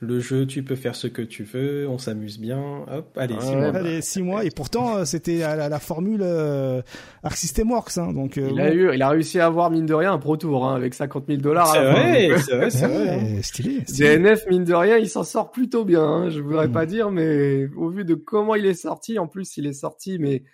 Le 0.01 0.21
jeu, 0.21 0.47
tu 0.47 0.63
peux 0.63 0.77
faire 0.77 0.95
ce 0.95 1.09
que 1.09 1.23
tu 1.23 1.43
veux, 1.43 1.89
on 1.89 1.99
s'amuse 1.99 2.39
bien. 2.39 2.85
Hop, 2.89 3.17
allez, 3.17 3.35
six 3.41 3.57
mois. 3.57 3.67
Allez, 3.75 4.01
six 4.01 4.23
mois. 4.23 4.45
Et 4.45 4.51
pourtant, 4.53 4.99
euh, 4.99 5.05
c'était 5.05 5.39
la, 5.39 5.69
la, 5.69 5.79
formule 5.81 6.21
euh, 6.23 6.83
Arc 7.25 7.37
System 7.37 7.73
Works. 7.73 7.99
Hein, 7.99 8.13
donc, 8.13 8.39
euh, 8.39 8.49
il 8.53 8.61
a 8.61 8.73
eu, 8.73 8.95
il 8.95 9.03
a 9.03 9.09
réussi 9.09 9.41
à 9.41 9.47
avoir 9.47 9.73
mine 9.73 9.87
de 9.87 9.95
rien 9.95 10.13
un 10.13 10.19
pro 10.19 10.37
tour 10.37 10.69
hein, 10.69 10.77
avec 10.77 10.95
50 10.95 11.25
000 11.27 11.41
dollars. 11.41 11.73
C'est 11.73 11.83
vrai, 11.83 12.39
c'est 12.39 12.57
vrai, 12.57 12.71
c'est 12.71 12.87
vrai. 12.87 13.09
Hein. 13.09 13.43
Stylé, 13.43 13.81
DNF 13.99 14.47
mine 14.49 14.63
de 14.63 14.75
rien, 14.75 14.99
il 14.99 15.09
s'en 15.09 15.25
sort 15.25 15.51
plutôt 15.51 15.85
bien. 15.85 16.05
Hein, 16.05 16.31
je 16.31 16.41
voudrais 16.43 16.69
mm. 16.69 16.73
pas 16.73 16.87
dire, 16.87 17.11
mais 17.11 17.69
au 17.77 17.91
vu 17.91 18.05
de 18.05 18.15
comment 18.15 18.55
il 18.55 18.67
est 18.67 18.75
sorti, 18.75 19.19
en 19.19 19.27
plus, 19.27 19.57
il 19.57 19.67
est 19.67 19.73
sorti, 19.73 20.21
mais 20.21 20.45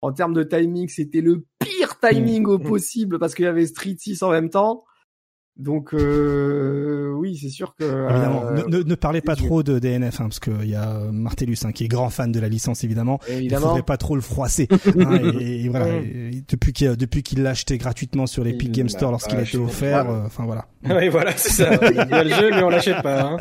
en 0.00 0.12
termes 0.12 0.32
de 0.32 0.44
timing, 0.44 0.88
c'était 0.88 1.20
le 1.20 1.44
pire 1.58 2.00
timing 2.00 2.44
mm. 2.44 2.50
au 2.50 2.58
possible 2.58 3.18
parce 3.18 3.34
qu'il 3.34 3.44
y 3.44 3.48
avait 3.48 3.66
Street 3.66 3.96
6 3.98 4.22
en 4.22 4.30
même 4.30 4.48
temps. 4.48 4.84
Donc 5.56 5.94
euh, 5.94 7.03
oui, 7.24 7.38
c'est 7.40 7.48
sûr 7.48 7.74
que 7.74 7.84
évidemment. 7.84 8.44
Euh, 8.44 8.64
ne, 8.68 8.82
ne, 8.82 8.94
parlez 8.94 9.22
pas 9.22 9.34
trop 9.34 9.62
de 9.62 9.78
DNF 9.78 10.20
hein, 10.20 10.24
parce 10.24 10.40
qu'il 10.40 10.68
y 10.68 10.74
a 10.74 10.98
Martellus 11.10 11.56
hein, 11.64 11.72
qui 11.72 11.84
est 11.84 11.88
grand 11.88 12.10
fan 12.10 12.30
de 12.30 12.38
la 12.38 12.48
licence 12.48 12.84
évidemment. 12.84 13.18
évidemment. 13.28 13.66
Il 13.66 13.68
faudrait 13.68 13.82
pas 13.82 13.96
trop 13.96 14.14
le 14.14 14.20
froisser. 14.20 14.68
hein, 15.00 15.20
et, 15.40 15.68
voilà, 15.70 15.86
depuis 16.48 16.74
qu'il 16.74 16.94
depuis 16.96 17.22
qu'il 17.22 17.42
l'a 17.42 17.50
acheté 17.50 17.78
gratuitement 17.78 18.26
sur 18.26 18.44
l'Epic 18.44 18.72
Game 18.72 18.90
Store 18.90 19.10
lorsqu'il 19.10 19.38
a 19.38 19.42
été 19.42 19.56
offert, 19.56 20.10
euh, 20.10 20.26
enfin 20.26 20.44
voilà. 20.44 20.66
oui, 20.84 21.08
voilà, 21.08 21.32
c'est 21.36 21.64
ça. 21.64 21.70
Il 21.90 21.96
y 21.96 22.12
a 22.12 22.24
le 22.24 22.30
jeu, 22.30 22.50
mais 22.50 22.62
on 22.62 22.68
l'achète 22.68 23.00
pas. 23.02 23.22
Hein. 23.22 23.38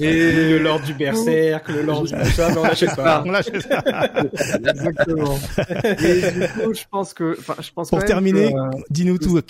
et 0.00 0.32
le 0.32 0.58
Lord 0.58 0.80
du 0.80 0.94
Berserk, 0.94 1.68
le 1.68 1.82
Lord 1.82 2.02
du 2.02 2.08
ça, 2.08 2.48
mais 2.50 2.58
on 2.58 2.64
l'achète 2.64 2.96
pas. 2.96 3.22
on 3.24 3.30
l'achète 3.30 3.68
pas. 3.68 4.10
Exactement. 4.68 5.38
Et 6.00 6.32
du 6.32 6.48
coup, 6.48 6.74
je 6.74 6.82
pense 6.90 7.14
que, 7.14 7.36
enfin, 7.38 7.54
je 7.60 7.70
pense. 7.70 7.90
Pour 7.90 8.04
terminer, 8.04 8.52
dis-nous 8.90 9.18
tout. 9.18 9.40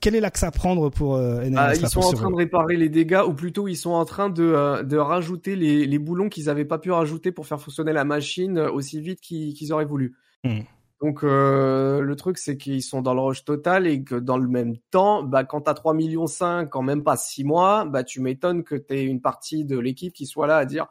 Quel 0.00 0.14
est 0.14 0.20
l'axe 0.20 0.42
à 0.42 0.50
prendre 0.50 0.88
pour 0.90 1.16
euh, 1.16 1.42
ah, 1.68 1.74
Ils 1.74 1.88
sont 1.88 2.00
en 2.00 2.12
train 2.12 2.30
de 2.30 2.36
réparer 2.36 2.76
les 2.76 2.88
dégâts, 2.88 3.22
ou 3.26 3.34
plutôt 3.34 3.68
ils 3.68 3.76
sont 3.76 3.90
en 3.90 4.04
train 4.04 4.30
de, 4.30 4.42
euh, 4.42 4.82
de 4.82 4.96
rajouter 4.96 5.56
les, 5.56 5.86
les 5.86 5.98
boulons 5.98 6.28
qu'ils 6.28 6.48
avaient 6.48 6.64
pas 6.64 6.78
pu 6.78 6.90
rajouter 6.90 7.32
pour 7.32 7.46
faire 7.46 7.60
fonctionner 7.60 7.92
la 7.92 8.04
machine 8.04 8.58
euh, 8.58 8.70
aussi 8.70 9.00
vite 9.00 9.20
qu'ils 9.20 9.72
auraient 9.72 9.84
voulu. 9.84 10.16
Hmm. 10.44 10.60
Donc 11.02 11.22
le 11.22 12.14
truc 12.16 12.38
c'est 12.38 12.56
qu'ils 12.56 12.82
sont 12.82 13.02
dans 13.02 13.12
le 13.12 13.20
rush 13.20 13.44
total 13.44 13.86
et 13.86 14.02
que 14.02 14.14
dans 14.14 14.38
le 14.38 14.48
même 14.48 14.78
temps, 14.90 15.22
bah 15.22 15.44
quand 15.44 15.60
t'as 15.60 15.74
3 15.74 15.92
millions 15.92 16.26
5 16.26 16.74
en 16.74 16.80
même 16.80 17.04
pas 17.04 17.18
6 17.18 17.44
mois, 17.44 17.84
bah 17.84 18.02
tu 18.02 18.22
m'étonnes 18.22 18.64
que 18.64 18.74
t'aies 18.74 19.04
une 19.04 19.20
partie 19.20 19.66
de 19.66 19.78
l'équipe 19.78 20.14
qui 20.14 20.24
soit 20.24 20.46
là 20.46 20.56
à 20.56 20.64
dire 20.64 20.86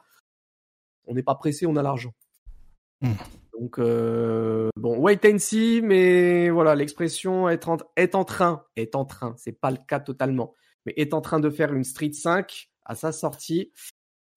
on 1.08 1.16
n'est 1.16 1.24
pas 1.24 1.34
pressé, 1.34 1.66
on 1.66 1.76
a 1.76 1.82
l'argent. 1.82 2.14
Hmm. 3.02 3.14
Donc 3.60 3.80
bon, 3.80 5.00
wait 5.00 5.26
and 5.26 5.40
see, 5.40 5.82
mais 5.84 6.50
voilà, 6.50 6.76
l'expression 6.76 7.50
est 7.50 7.68
en, 7.68 7.78
est 7.96 8.16
en 8.16 8.26
train, 8.26 8.64
est 8.76 8.96
en 8.96 9.06
train, 9.06 9.34
c'est 9.38 9.60
pas 9.60 9.72
le 9.72 9.78
cas 9.88 10.00
totalement, 10.00 10.54
mais 10.86 10.94
est 10.98 11.14
en 11.14 11.22
train 11.22 11.40
de 11.40 11.50
faire 11.50 11.74
une 11.74 11.84
Street 11.84 12.14
5 12.14 12.70
à 12.86 12.96
sa 12.96 13.12
sortie 13.12 13.72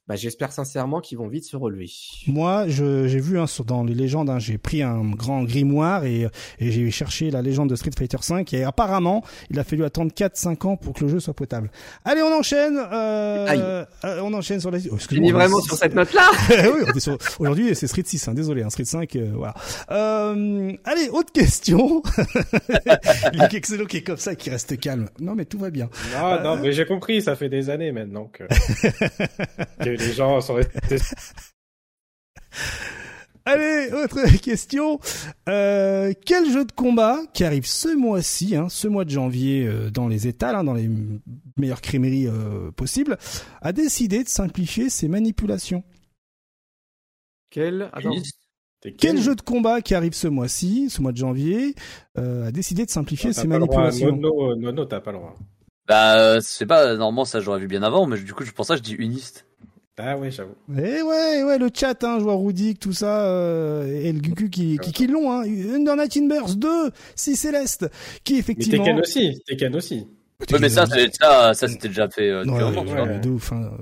bah, 0.08 0.16
j'espère 0.16 0.52
sincèrement 0.52 1.00
qu'ils 1.00 1.18
vont 1.18 1.28
vite 1.28 1.44
se 1.44 1.56
relever. 1.56 1.90
Moi, 2.26 2.64
j'ai 2.68 3.20
vu 3.20 3.38
hein, 3.38 3.44
dans 3.66 3.84
les 3.84 3.94
légendes, 3.94 4.30
hein, 4.30 4.38
j'ai 4.38 4.58
pris 4.58 4.82
un 4.82 5.02
grand 5.10 5.44
grimoire 5.44 6.04
et, 6.04 6.26
et 6.58 6.70
j'ai 6.70 6.90
cherché 6.90 7.30
la 7.30 7.42
légende 7.42 7.70
de 7.70 7.76
Street 7.76 7.90
Fighter 7.96 8.18
V 8.28 8.44
et 8.52 8.64
apparemment, 8.64 9.24
il 9.50 9.58
a 9.58 9.64
fallu 9.64 9.84
attendre 9.84 10.12
4-5 10.12 10.66
ans 10.66 10.76
pour 10.76 10.94
que 10.94 11.04
le 11.04 11.10
jeu 11.10 11.20
soit 11.20 11.34
potable. 11.34 11.70
Allez, 12.04 12.22
on 12.22 12.32
enchaîne. 12.32 12.78
Euh, 12.78 13.84
euh 14.04 14.20
on 14.22 14.32
enchaîne 14.34 14.60
sur 14.60 14.70
la. 14.70 14.78
Oh, 14.90 14.96
Finis 14.96 15.32
vraiment 15.32 15.60
sur 15.60 15.76
cette 15.76 15.94
note-là. 15.94 16.30
oui, 16.50 17.14
aujourd'hui 17.38 17.74
c'est 17.74 17.86
Street 17.86 18.02
6. 18.04 18.28
Hein, 18.28 18.34
désolé, 18.34 18.62
hein, 18.62 18.70
Street 18.70 18.84
5. 18.84 19.16
Euh, 19.16 19.32
voilà. 19.34 19.54
Euh, 19.90 20.72
allez, 20.84 21.08
autre 21.10 21.32
question. 21.32 22.02
il 23.32 23.38
y 23.38 23.42
a 23.42 23.48
Kexelo 23.48 23.86
qui 23.86 23.98
est 23.98 24.02
comme 24.02 24.16
ça, 24.16 24.34
qui 24.34 24.50
reste 24.50 24.78
calme. 24.78 25.08
Non, 25.20 25.34
mais 25.34 25.44
tout 25.44 25.58
va 25.58 25.70
bien. 25.70 25.88
Non, 26.14 26.42
non, 26.42 26.56
mais 26.56 26.72
j'ai 26.72 26.86
compris. 26.86 27.22
Ça 27.22 27.36
fait 27.36 27.48
des 27.48 27.70
années 27.70 27.92
maintenant 27.92 28.30
que. 28.32 28.44
les 29.98 30.12
gens 30.12 30.40
sont 30.40 30.54
restés. 30.54 30.78
Allez, 33.48 33.90
autre 33.92 34.36
question. 34.42 35.00
Euh, 35.48 36.12
quel 36.26 36.50
jeu 36.50 36.66
de 36.66 36.72
combat 36.72 37.18
qui 37.32 37.44
arrive 37.44 37.64
ce 37.64 37.88
mois-ci, 37.96 38.54
hein, 38.54 38.68
ce 38.68 38.88
mois 38.88 39.06
de 39.06 39.10
janvier, 39.10 39.66
euh, 39.66 39.90
dans 39.90 40.06
les 40.06 40.28
étals, 40.28 40.54
hein, 40.54 40.64
dans 40.64 40.74
les 40.74 40.90
meilleures 41.56 41.80
crémeries 41.80 42.26
euh, 42.26 42.70
possibles, 42.72 43.16
a 43.62 43.72
décidé 43.72 44.22
de 44.22 44.28
simplifier 44.28 44.90
ses 44.90 45.08
manipulations? 45.08 45.82
Quel 47.50 47.90
Quel 48.98 49.18
jeu 49.18 49.34
de 49.34 49.40
combat 49.40 49.80
qui 49.80 49.94
arrive 49.94 50.12
ce 50.12 50.28
mois-ci, 50.28 50.90
ce 50.90 51.00
mois 51.00 51.12
de 51.12 51.16
janvier, 51.16 51.74
a 52.16 52.52
décidé 52.52 52.84
de 52.84 52.90
simplifier 52.90 53.32
ses 53.32 53.46
manipulations? 53.46 54.14
Non, 54.14 54.84
t'as 54.84 55.00
pas 55.00 55.12
le 55.12 55.18
droit. 55.18 55.38
Bah, 55.86 56.42
c'est 56.42 56.66
pas, 56.66 56.96
normalement, 56.96 57.24
ça 57.24 57.40
j'aurais 57.40 57.60
vu 57.60 57.66
bien 57.66 57.82
avant, 57.82 58.04
mais 58.04 58.20
du 58.20 58.34
coup, 58.34 58.44
je 58.44 58.52
pense 58.52 58.66
ça, 58.66 58.76
je 58.76 58.82
dis 58.82 58.92
uniste. 58.92 59.47
Ah 59.98 60.16
ouais, 60.16 60.30
j'avoue. 60.30 60.54
Eh 60.76 61.02
ouais, 61.02 61.42
ouais, 61.42 61.58
le 61.58 61.68
chat, 61.74 62.02
hein, 62.04 62.16
je 62.18 62.24
vois 62.24 62.36
Rudik, 62.36 62.78
tout 62.78 62.92
ça, 62.92 63.26
euh, 63.26 64.00
et 64.02 64.12
le 64.12 64.20
Gugu 64.20 64.48
qui, 64.48 64.78
qui, 64.78 64.92
qui 64.92 65.06
l'ont, 65.06 65.32
hein. 65.32 65.42
Under 65.42 65.96
Night 65.96 66.16
in 66.16 66.28
Burst 66.28 66.58
2, 66.58 66.90
si 67.16 67.36
Céleste, 67.36 67.90
qui 68.24 68.36
effectivement. 68.38 68.84
Mais 68.84 68.90
Tekken 68.90 69.00
aussi, 69.00 69.42
Tekken 69.46 69.74
aussi. 69.76 70.06
Ouais, 70.52 70.58
mais 70.60 70.68
ça, 70.68 70.86
ça, 70.86 71.52
ça 71.52 71.66
c'était 71.66 71.88
déjà 71.88 72.08
fait 72.08 72.30
euh, 72.30 72.44
ouais, 72.44 72.62
ouais, 72.62 73.18
de 73.18 73.28
ouf, 73.28 73.50
hein. 73.52 73.72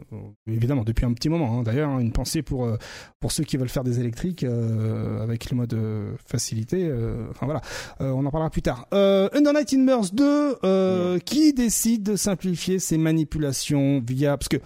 évidemment 0.46 0.84
depuis 0.84 1.04
un 1.04 1.12
petit 1.12 1.28
moment. 1.28 1.58
Hein. 1.58 1.62
D'ailleurs, 1.62 1.90
hein, 1.90 1.98
une 1.98 2.12
pensée 2.12 2.40
pour 2.40 2.64
euh, 2.64 2.78
pour 3.20 3.30
ceux 3.30 3.44
qui 3.44 3.58
veulent 3.58 3.68
faire 3.68 3.84
des 3.84 4.00
électriques 4.00 4.42
euh, 4.42 5.22
avec 5.22 5.50
le 5.50 5.56
mode 5.58 5.74
euh, 5.74 6.14
facilité. 6.24 6.88
Euh, 6.88 7.26
enfin 7.30 7.44
voilà, 7.44 7.60
on 8.00 8.24
en 8.24 8.30
parlera 8.30 8.48
plus 8.48 8.62
tard. 8.62 8.86
Under 8.90 9.52
Night 9.52 9.74
in 9.74 9.84
Burst 9.84 10.14
2, 10.14 11.18
qui 11.26 11.52
décide 11.52 12.04
de 12.04 12.16
simplifier 12.16 12.78
ses 12.78 12.96
manipulations 12.96 14.02
via 14.06 14.38
parce 14.38 14.48
que 14.48 14.56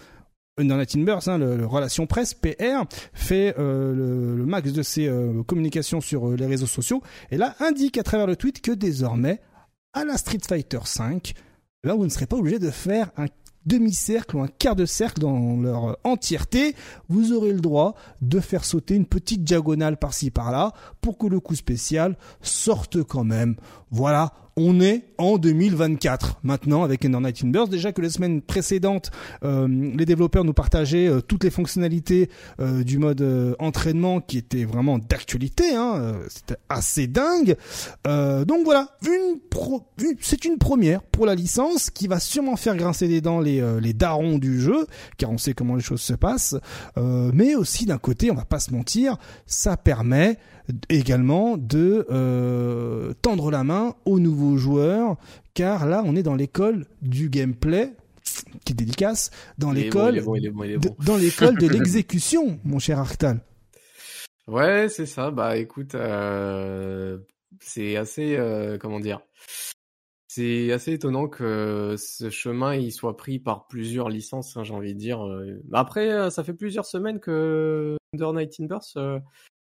Under 0.61 0.78
in 0.78 1.02
Burst, 1.02 1.28
hein, 1.28 1.38
le, 1.38 1.66
relation 1.66 2.06
presse 2.06 2.34
PR, 2.34 2.84
fait 3.12 3.54
euh, 3.58 3.94
le, 3.94 4.36
le, 4.36 4.46
max 4.46 4.72
de 4.72 4.82
ses 4.82 5.08
euh, 5.08 5.42
communications 5.42 6.00
sur 6.00 6.28
euh, 6.28 6.36
les 6.36 6.46
réseaux 6.46 6.66
sociaux 6.66 7.02
et 7.30 7.36
là 7.36 7.54
indique 7.61 7.98
à 7.98 8.02
travers 8.02 8.26
le 8.26 8.36
tweet 8.36 8.61
que 8.61 8.72
désormais, 8.72 9.40
à 9.92 10.04
la 10.04 10.16
Street 10.16 10.40
Fighter 10.46 10.78
V, 10.78 11.34
là 11.84 11.94
vous 11.94 12.04
ne 12.04 12.11
serez 12.11 12.26
pas 12.26 12.36
obligé 12.36 12.58
de 12.58 12.70
faire 12.70 13.11
un 13.16 13.26
demi-cercle 13.66 14.36
ou 14.36 14.40
un 14.40 14.48
quart 14.48 14.76
de 14.76 14.86
cercle 14.86 15.20
dans 15.20 15.61
leur 15.61 15.98
entièreté, 16.04 16.74
vous 17.08 17.32
aurez 17.32 17.52
le 17.52 17.61
droit 17.61 17.94
de 18.22 18.40
faire 18.40 18.64
sauter 18.64 18.94
une 18.94 19.06
petite 19.06 19.44
diagonale 19.44 19.96
par-ci 19.96 20.30
par-là 20.30 20.72
pour 21.00 21.18
que 21.18 21.26
le 21.26 21.40
coup 21.40 21.54
spécial 21.54 22.16
sorte 22.40 23.02
quand 23.02 23.24
même. 23.24 23.56
Voilà, 23.91 24.32
on 24.57 24.80
est 24.80 25.05
en 25.18 25.38
2024 25.38 26.41
maintenant 26.43 26.82
avec 26.82 27.05
Under 27.05 27.20
Night 27.20 27.43
in 27.45 27.49
Burst. 27.49 27.70
Déjà 27.70 27.93
que 27.93 28.03
les 28.03 28.11
semaines 28.11 28.43
précédentes, 28.43 29.11
euh, 29.43 29.66
les 29.68 30.05
développeurs 30.05 30.45
nous 30.45 30.53
partageaient 30.53 31.09
euh, 31.09 31.20
toutes 31.20 31.45
les 31.45 31.51
fonctionnalités 31.51 32.30
euh, 32.61 32.84
du 32.84 32.99
mode 32.99 33.57
entraînement 33.59 34.20
qui 34.20 34.38
étaient 34.38 34.64
vraiment 34.64 34.99
d'actualité. 34.99 35.74
Hein, 35.74 36.14
C'était 36.28 36.57
assez 36.68 37.07
dingue. 37.07 37.57
donc 38.05 38.64
voilà, 38.64 38.88
une 39.07 39.38
c'est 40.20 40.45
une 40.45 40.59
première 40.59 41.03
pour 41.03 41.26
la 41.26 41.34
licence 41.34 41.91
qui 41.91 42.07
va 42.07 42.20
sûrement 42.20 42.57
faire 42.57 42.76
grincer 42.76 43.09
des 43.09 43.20
dents 43.20 43.41
les, 43.41 43.62
les 43.80 43.93
darons 43.93 44.38
du 44.38 44.61
jeu, 44.61 44.86
car 45.16 45.30
on 45.30 45.38
sait 45.38 45.53
comment 45.53 45.76
les 45.76 45.82
choses 45.82 46.01
se 46.01 46.14
passent. 46.14 46.57
mais 46.97 47.55
aussi 47.55 47.86
d'un 47.86 47.99
côté, 47.99 48.30
on 48.30 48.34
va 48.34 48.45
pas 48.45 48.61
se 48.61 48.72
mentir, 48.72 49.16
ça 49.47 49.76
permet 49.76 50.38
également 50.89 51.57
de 51.57 52.07
euh, 52.11 53.12
tendre 53.23 53.51
la 53.51 53.64
main 53.64 53.95
aux 54.05 54.18
nouveaux 54.18 54.57
joueurs, 54.57 55.16
car 55.55 55.87
là 55.87 56.03
on 56.05 56.16
est 56.16 56.23
dans 56.23 56.35
l'école 56.35 56.87
du 57.03 57.29
gameplay 57.29 57.93
qui 58.64 58.73
est 58.73 58.77
dédicace, 58.77 59.31
dans 59.59 59.73
l'école 59.73 60.23
dans 61.05 61.16
l'école 61.16 61.59
de 61.59 61.66
l'exécution, 61.68 62.59
mon 62.64 62.79
cher 62.79 62.99
Arctal. 62.99 63.41
Ouais, 64.47 64.89
c'est 64.89 65.07
ça. 65.07 65.31
Bah 65.31 65.57
écoute, 65.57 65.95
euh, 65.95 67.18
c'est 67.61 67.97
assez 67.97 68.37
euh, 68.37 68.79
comment 68.79 69.01
dire. 69.01 69.21
C'est 70.29 70.71
assez 70.71 70.93
étonnant 70.93 71.27
que 71.27 71.97
ce 71.99 72.31
chemin 72.31 72.77
il 72.77 72.93
soit 72.93 73.16
pris 73.16 73.41
par 73.41 73.66
plusieurs 73.66 74.09
licences, 74.09 74.57
hein, 74.57 74.62
j'ai 74.62 74.75
envie 74.75 74.95
de 74.95 74.99
dire. 74.99 75.21
Après, 75.73 76.31
ça 76.31 76.45
fait 76.45 76.55
plusieurs 76.55 76.87
semaines 76.87 77.18
que 77.18 77.97
Under 78.14 78.33
Night 78.33 78.55
in 78.61 78.66
Burst 78.66 78.97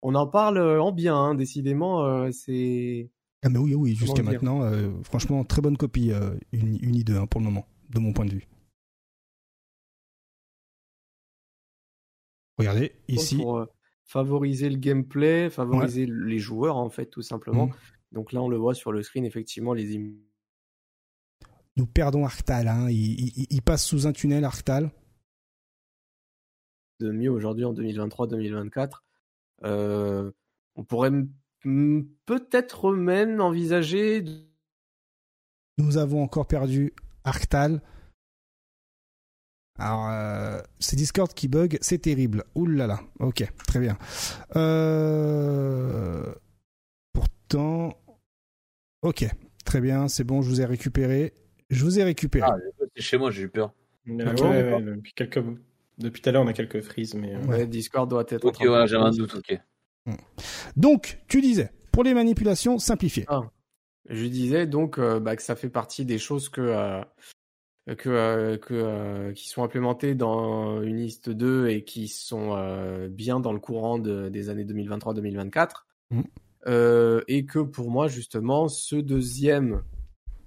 on 0.03 0.15
en 0.15 0.27
parle 0.27 0.59
euh, 0.59 0.81
en 0.81 0.93
bien, 0.93 1.17
hein, 1.17 1.35
décidément, 1.35 2.05
euh, 2.05 2.31
c'est. 2.31 3.11
Ah 3.43 3.49
mais 3.49 3.59
oui, 3.59 3.75
oui, 3.75 3.95
jusqu'à 3.95 4.23
maintenant, 4.23 4.63
euh, 4.63 4.91
franchement, 5.03 5.45
très 5.45 5.63
bonne 5.63 5.77
copie, 5.77 6.11
une, 6.53 6.79
une 6.83 6.97
i2 6.97 7.17
hein, 7.17 7.27
pour 7.27 7.41
le 7.41 7.47
moment, 7.47 7.67
de 7.91 7.99
mon 7.99 8.13
point 8.13 8.25
de 8.25 8.33
vue. 8.33 8.49
Regardez, 12.59 12.93
ici. 13.09 13.37
Pour 13.37 13.67
favoriser 14.05 14.71
le 14.71 14.79
gameplay, 14.79 15.51
favoriser 15.51 16.07
les 16.07 16.39
joueurs, 16.39 16.77
en 16.77 16.89
fait, 16.89 17.07
tout 17.07 17.23
simplement. 17.23 17.67
Mmh. 17.67 17.75
Donc 18.13 18.33
là, 18.33 18.43
on 18.43 18.49
le 18.49 18.57
voit 18.57 18.75
sur 18.75 18.93
le 18.93 19.03
screen, 19.03 19.25
effectivement, 19.25 19.75
les 19.75 19.99
Nous 21.77 21.87
perdons 21.87 22.25
Arctal, 22.25 22.67
hein. 22.67 22.89
il, 22.91 23.63
passe 23.63 23.85
sous 23.85 24.07
un 24.07 24.13
tunnel, 24.13 24.45
Arctal. 24.45 24.91
De 27.01 27.11
mieux 27.11 27.31
aujourd'hui 27.31 27.65
en 27.65 27.75
2023-2024. 27.75 29.03
Euh, 29.65 30.31
on 30.75 30.85
pourrait 30.85 31.13
peut-être 32.27 32.93
même 32.93 33.41
envisager. 33.41 34.25
Nous 35.79 35.97
avons 35.97 36.23
encore 36.23 36.47
perdu 36.47 36.93
Arctal. 37.25 37.83
Alors, 39.79 40.09
euh, 40.09 40.61
c'est 40.79 40.97
Discord 40.97 41.33
qui 41.35 41.49
bug, 41.49 41.77
c'est 41.81 41.99
terrible. 41.99 42.45
Ouh 42.55 42.67
là 42.67 42.87
là. 42.87 43.01
Ok, 43.19 43.45
très 43.67 43.81
bien. 43.81 43.99
Euh, 44.57 46.35
pourtant, 47.13 47.93
ok, 49.03 49.27
très 49.65 49.81
bien, 49.81 50.09
c'est 50.09 50.25
bon, 50.25 50.41
je 50.41 50.49
vous 50.49 50.61
ai 50.63 50.65
récupéré. 50.65 51.35
Je 51.69 51.85
vous 51.85 51.99
ai 51.99 52.05
récupéré. 52.05 52.47
Ah, 52.49 52.57
chez 52.97 53.19
moi, 53.19 53.31
j'ai 53.31 53.43
eu 53.43 53.49
peur. 53.49 53.75
depuis 54.07 55.13
quelques 55.13 55.41
depuis 55.99 56.21
tout 56.21 56.29
à 56.29 56.33
l'heure, 56.33 56.43
on 56.43 56.49
a 56.49 56.53
quelques 56.53 56.83
frises, 56.83 57.15
mais. 57.15 57.35
Euh, 57.35 57.45
ouais, 57.47 57.67
Discord 57.67 58.09
doit 58.09 58.25
être. 58.29 58.45
Ok, 58.45 58.61
ouais, 58.61 58.87
j'ai 58.87 58.97
un 58.97 59.11
doute, 59.11 59.35
ok. 59.35 59.59
Hmm. 60.07 60.15
Donc, 60.77 61.19
tu 61.29 61.41
disais, 61.41 61.71
pour 61.93 62.05
les 62.05 62.15
manipulations 62.15 62.79
simplifiées. 62.79 63.25
Ah, 63.29 63.43
je 64.09 64.27
disais 64.27 64.67
donc 64.67 64.99
euh, 64.99 65.19
bah, 65.19 65.35
que 65.35 65.43
ça 65.43 65.57
fait 65.57 65.71
partie 65.71 66.05
des 66.05 66.19
choses 66.19 66.49
que. 66.49 66.61
Euh, 66.61 67.03
que, 67.99 68.57
que 68.57 69.31
qui 69.31 69.49
sont 69.49 69.63
implémentées 69.63 70.17
dans 70.17 70.83
Unist 70.83 71.31
2 71.31 71.69
et 71.69 71.85
qui 71.85 72.09
sont 72.09 72.57
bien 73.09 73.39
dans 73.39 73.53
le 73.53 73.61
courant 73.61 74.01
des 74.01 74.49
années 74.49 74.65
2023-2024 74.65 75.71
hmm. 76.11 76.23
et 77.29 77.47
que 77.47 77.61
pour 77.61 77.93
moi 77.93 78.09
justement 78.09 78.67
ce 78.67 78.97
deuxième 78.97 79.85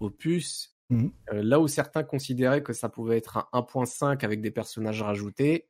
opus 0.02 0.76
Mmh. 0.90 1.08
Euh, 1.34 1.44
là 1.44 1.60
où 1.60 1.68
certains 1.68 2.04
considéraient 2.04 2.64
que 2.64 2.74
ça 2.74 2.90
pouvait 2.90 3.18
être 3.18 3.38
un 3.38 3.62
1.5 3.62 4.24
avec 4.26 4.42
des 4.42 4.52
personnages 4.52 5.02
rajoutés, 5.02 5.68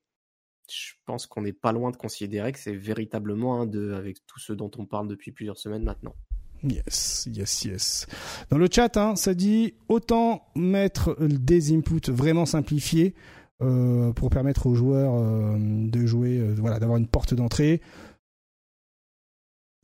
je 0.72 0.94
pense 1.06 1.26
qu'on 1.26 1.42
n'est 1.42 1.54
pas 1.54 1.72
loin 1.72 1.92
de 1.92 1.98
considérer 1.98 2.52
que 2.52 2.60
c'est 2.60 2.76
véritablement 2.76 3.60
un 3.60 3.66
2 3.66 3.96
avec 3.96 4.26
tout 4.28 4.40
ce 4.40 4.54
dont 4.54 4.72
on 4.78 4.86
parle 4.86 5.08
depuis 5.08 5.32
plusieurs 5.32 5.58
semaines 5.58 5.84
maintenant. 5.84 6.16
Yes, 6.64 7.28
yes, 7.32 7.66
yes. 7.66 8.08
Dans 8.50 8.58
le 8.58 8.68
chat, 8.72 8.96
hein, 8.98 9.16
ça 9.16 9.34
dit 9.34 9.74
autant 9.88 10.44
mettre 10.56 11.16
des 11.22 11.74
inputs 11.74 12.12
vraiment 12.12 12.46
simplifiés 12.46 13.16
euh, 13.62 14.14
pour 14.14 14.30
permettre 14.30 14.68
aux 14.68 14.76
joueurs 14.76 15.16
euh, 15.16 15.58
de 15.58 16.06
jouer, 16.06 16.42
voilà, 16.58 16.80
d'avoir 16.80 16.98
une 16.98 17.08
porte 17.08 17.34
d'entrée. 17.34 17.82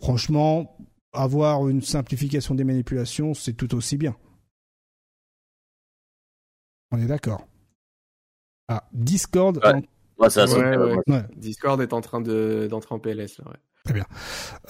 Franchement, 0.02 0.78
avoir 1.14 1.68
une 1.70 1.82
simplification 1.82 2.56
des 2.56 2.66
manipulations, 2.66 3.34
c'est 3.34 3.53
tout 3.53 3.74
aussi 3.74 3.98
bien. 3.98 4.16
On 6.91 6.99
est 6.99 7.07
d'accord. 7.07 7.48
Ah, 8.68 8.88
Discord. 8.94 9.60
Discord 11.36 11.82
est 11.82 11.94
en 11.94 12.02
train 12.02 12.22
d'entrer 12.22 12.95
en 12.95 12.99
PLS 12.99 13.40
là. 13.40 13.53
Très 13.84 13.94
bien. 13.94 14.06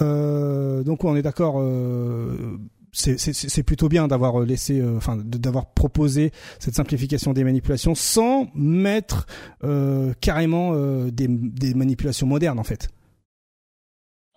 Euh, 0.02 0.84
donc 0.84 1.04
on 1.06 1.16
est 1.16 1.22
d'accord. 1.22 1.56
Euh, 1.60 2.58
c'est 2.96 3.64
plutôt 3.64 3.90
bien 3.90 4.08
d'avoir 4.08 4.40
laissé, 4.40 4.80
euh, 4.80 4.98
enfin, 4.98 5.18
d'avoir 5.18 5.68
proposé 5.74 6.32
cette 6.60 6.76
simplification 6.76 7.34
des 7.34 7.44
manipulations 7.44 7.94
sans 7.94 8.48
mettre 8.56 9.26
euh, 9.64 10.14
carrément 10.22 10.72
euh, 10.74 11.12
des, 11.12 11.28
des, 11.28 11.74
manipulations 11.74 12.26
modernes 12.26 12.60
en 12.60 12.64
fait. 12.64 12.90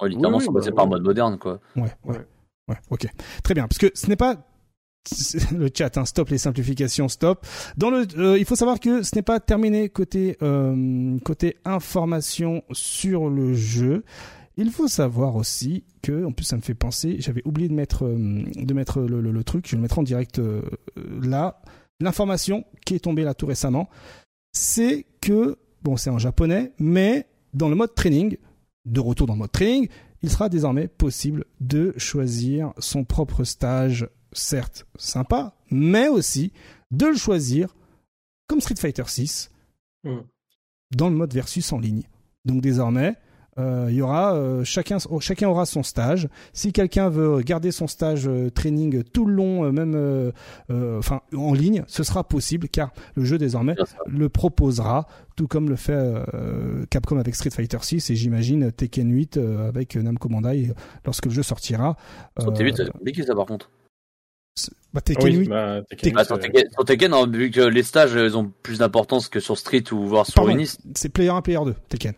Ouais, 0.01 0.09
littéralement, 0.09 0.41
c'est 0.41 0.53
passé 0.53 0.71
bah, 0.71 0.77
par 0.77 0.87
mode 0.89 1.03
moderne, 1.03 1.39
quoi. 1.39 1.61
Ouais, 1.77 1.93
ouais, 2.05 2.27
ouais, 2.69 2.77
ok. 2.91 3.07
Très 3.43 3.55
bien, 3.55 3.67
parce 3.69 3.79
que 3.79 3.91
ce 3.95 4.09
n'est 4.09 4.17
pas 4.17 4.48
le 5.57 5.71
chat, 5.75 5.97
hein, 5.97 6.05
stop 6.05 6.29
les 6.29 6.39
simplifications, 6.39 7.09
stop. 7.09 7.47
Le, 7.81 8.37
il 8.39 8.45
faut 8.45 8.57
savoir 8.57 8.81
que 8.81 9.03
ce 9.03 9.15
n'est 9.15 9.23
pas 9.23 9.41
terminé 9.41 9.89
côté 9.89 10.37
côté 11.25 11.57
information 11.65 12.63
sur 12.73 13.31
le 13.31 13.55
jeu. 13.55 14.05
Il 14.61 14.73
faut 14.73 14.89
savoir 14.89 15.37
aussi 15.37 15.85
que, 16.03 16.25
en 16.25 16.33
plus, 16.33 16.45
ça 16.45 16.57
me 16.57 16.63
fait 16.63 16.75
penser, 16.75 17.17
j'avais 17.21 17.43
oublié 17.45 17.69
de 17.69 17.75
mettre, 17.75 18.05
euh, 18.05 18.43
de 18.57 18.75
mettre 18.75 19.01
le, 19.01 19.45
truc, 19.45 19.67
je 19.67 19.71
vais 19.71 19.77
le 19.77 19.83
mettre 19.83 20.01
en 20.01 20.03
direct 20.03 20.41
euh, 20.41 20.63
là. 21.23 21.63
L'information 22.01 22.65
qui 22.85 22.97
est 22.97 22.99
tombée 22.99 23.23
là 23.23 23.35
tout 23.35 23.47
récemment, 23.47 23.89
c'est 24.53 25.07
que, 25.21 25.59
bon, 25.83 25.97
c'est 25.97 26.11
en 26.11 26.19
japonais, 26.19 26.73
mais 26.81 27.29
dans 27.55 27.69
le 27.69 27.77
mode 27.77 27.95
training, 27.95 28.37
de 28.85 28.99
retour 28.99 29.29
dans 29.29 29.35
le 29.35 29.39
mode 29.39 29.53
training, 29.53 29.87
il 30.23 30.31
sera 30.31 30.49
désormais 30.49 30.89
possible 30.89 31.45
de 31.61 31.95
choisir 31.97 32.73
son 32.79 33.05
propre 33.05 33.45
stage, 33.45 34.09
certes 34.33 34.87
sympa, 34.97 35.55
mais 35.71 36.09
aussi 36.09 36.53
de 36.91 37.07
le 37.07 37.17
choisir 37.17 37.75
comme 38.47 38.61
Street 38.61 38.77
Fighter 38.77 39.05
6 39.07 39.51
hmm. 40.05 40.21
dans 40.93 41.11
le 41.11 41.17
mode 41.17 41.35
versus 41.35 41.73
en 41.73 41.79
ligne. 41.79 42.05
Donc 42.45 42.63
désormais, 42.63 43.17
euh, 43.59 43.87
il 43.91 43.97
y 43.97 44.03
aura 44.03 44.35
euh, 44.35 44.63
chacun 44.63 44.99
chacun 45.21 45.49
aura 45.49 45.67
son 45.67 45.83
stage. 45.83 46.29
Si 46.53 46.73
quelqu'un 46.73 47.09
veut 47.09 47.41
garder 47.41 47.73
son 47.73 47.87
stage 47.87 48.29
euh, 48.29 48.51
training 48.51 49.03
tout 49.03 49.27
le 49.27 49.35
long, 49.35 49.73
même 49.73 50.33
enfin 50.71 51.21
en 51.37 51.55
ligne, 51.55 51.85
ce 51.87 52.03
sera 52.03 52.25
possible 52.25 52.69
car 52.69 52.93
le 53.15 53.25
jeu 53.25 53.39
désormais 53.39 53.75
le 54.07 54.29
proposera, 54.29 55.07
tout 55.37 55.49
comme 55.49 55.69
le 55.69 55.77
fait 55.77 55.99
Capcom 56.91 57.19
avec 57.19 57.35
Street 57.35 57.51
Fighter 57.51 57.79
6 57.81 58.11
et 58.11 58.15
j'imagine 58.15 58.71
Tekken 58.73 59.11
8 59.11 59.39
avec 59.67 59.97
Namco 59.97 60.29
Bandai 60.29 60.73
lorsque 61.05 61.27
le 61.27 61.33
jeu 61.33 61.43
sortira. 61.43 61.97
Sur 62.39 62.53
Tekken 62.53 62.67
8, 62.67 62.77
c'est 62.77 62.91
compliqué 62.91 63.25
ça 63.25 63.35
par 63.35 63.47
contre. 63.47 63.71
Bah, 64.99 65.03
Tekken 65.03 65.39
8. 65.39 65.49
Bah, 65.49 65.81
Tekken, 65.89 66.13
bah, 66.13 66.25
sur, 66.25 66.39
Tekken, 66.39 67.15
hein, 67.15 67.27
vu 67.31 67.51
que 67.51 67.61
les 67.61 67.83
stages 67.83 68.15
ils 68.15 68.37
ont 68.37 68.53
plus 68.63 68.79
d'importance 68.79 69.29
que 69.29 69.41
sur 69.41 69.57
Street 69.57 69.85
ou 69.93 70.07
voire 70.07 70.27
sur 70.27 70.49
Unis. 70.49 70.77
C'est 70.95 71.09
Player 71.09 71.31
1, 71.31 71.43
Player 71.43 71.61
2, 71.65 71.75
Tekken. 71.89 72.15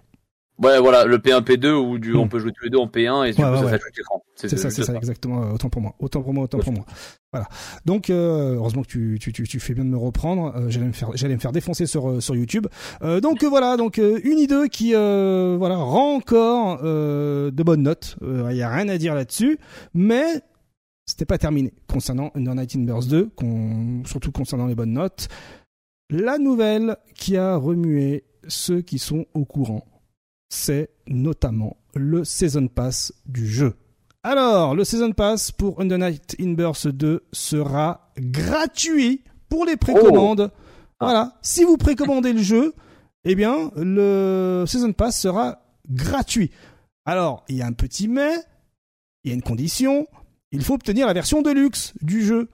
Ouais, 0.62 0.78
voilà, 0.78 1.06
le 1.06 1.16
P1, 1.16 1.40
P2 1.40 1.72
où 1.72 1.98
du, 1.98 2.14
on 2.14 2.26
hmm. 2.26 2.28
peut 2.28 2.38
jouer 2.38 2.52
tous 2.52 2.64
les 2.64 2.70
deux 2.70 2.78
en 2.78 2.86
P1 2.86 3.26
et 3.26 3.30
du 3.30 3.36
coup, 3.36 3.42
ça 3.42 3.64
ouais. 3.64 3.78
l'écran. 3.96 4.22
C'est 4.34 4.48
ça, 4.58 4.68
c'est 4.68 4.84
ça, 4.84 4.94
exactement. 4.94 5.42
Euh, 5.42 5.54
autant 5.54 5.70
pour 5.70 5.80
moi, 5.80 5.94
autant 5.98 6.20
pour 6.20 6.34
moi, 6.34 6.44
autant 6.44 6.58
pour 6.58 6.72
moi. 6.74 6.84
Voilà. 7.32 7.48
Donc, 7.86 8.10
euh, 8.10 8.56
heureusement 8.56 8.82
que 8.82 8.88
tu, 8.88 9.18
tu, 9.18 9.32
tu, 9.32 9.44
tu, 9.48 9.58
fais 9.58 9.72
bien 9.72 9.84
de 9.84 9.88
me 9.88 9.96
reprendre. 9.96 10.54
Euh, 10.54 10.68
j'allais 10.68 10.86
me 10.86 10.92
faire, 10.92 11.10
j'allais 11.14 11.34
me 11.34 11.40
faire 11.40 11.52
défoncer 11.52 11.86
sur 11.86 12.10
euh, 12.10 12.20
sur 12.20 12.36
YouTube. 12.36 12.66
Euh, 13.02 13.20
donc 13.20 13.42
voilà, 13.42 13.78
donc 13.78 13.96
une 13.96 14.38
idée 14.38 14.68
qui 14.70 14.92
voilà 14.92 15.76
rend 15.76 16.16
encore 16.16 16.82
de 16.82 17.62
bonnes 17.62 17.82
notes. 17.82 18.16
Il 18.20 18.56
y 18.56 18.62
a 18.62 18.68
rien 18.68 18.88
à 18.90 18.98
dire 18.98 19.14
là-dessus, 19.14 19.58
mais 19.94 20.42
c'était 21.10 21.26
pas 21.26 21.38
terminé 21.38 21.72
concernant 21.86 22.30
Under 22.34 22.54
Night 22.54 22.74
in 22.76 22.80
Burst 22.80 23.08
2, 23.10 23.30
surtout 24.06 24.32
concernant 24.32 24.66
les 24.66 24.74
bonnes 24.74 24.92
notes. 24.92 25.28
La 26.08 26.38
nouvelle 26.38 26.96
qui 27.14 27.36
a 27.36 27.56
remué 27.56 28.24
ceux 28.48 28.80
qui 28.80 28.98
sont 28.98 29.26
au 29.34 29.44
courant 29.44 29.84
c'est 30.50 30.90
notamment 31.06 31.76
le 31.94 32.24
Season 32.24 32.68
Pass 32.68 33.14
du 33.24 33.46
jeu. 33.46 33.74
Alors, 34.22 34.74
le 34.74 34.84
Season 34.84 35.12
Pass 35.12 35.50
pour 35.50 35.80
Under 35.80 35.96
Night 35.96 36.36
in 36.38 36.52
Burst 36.52 36.88
2 36.88 37.24
sera 37.32 38.12
gratuit 38.18 39.22
pour 39.48 39.64
les 39.64 39.76
précommandes. 39.76 40.50
Oh. 40.52 40.56
Voilà, 41.00 41.38
si 41.40 41.64
vous 41.64 41.78
précommandez 41.78 42.34
le 42.34 42.42
jeu, 42.42 42.74
eh 43.24 43.34
bien, 43.34 43.70
le 43.76 44.64
Season 44.66 44.92
Pass 44.92 45.18
sera 45.18 45.62
gratuit. 45.88 46.50
Alors, 47.06 47.44
il 47.48 47.56
y 47.56 47.62
a 47.62 47.66
un 47.66 47.72
petit 47.72 48.08
mais, 48.08 48.34
il 49.24 49.30
y 49.30 49.32
a 49.32 49.34
une 49.34 49.42
condition, 49.42 50.06
il 50.52 50.62
faut 50.62 50.74
obtenir 50.74 51.06
la 51.06 51.12
version 51.12 51.42
de 51.42 51.50
luxe 51.50 51.92
du 52.02 52.24
jeu. 52.24 52.48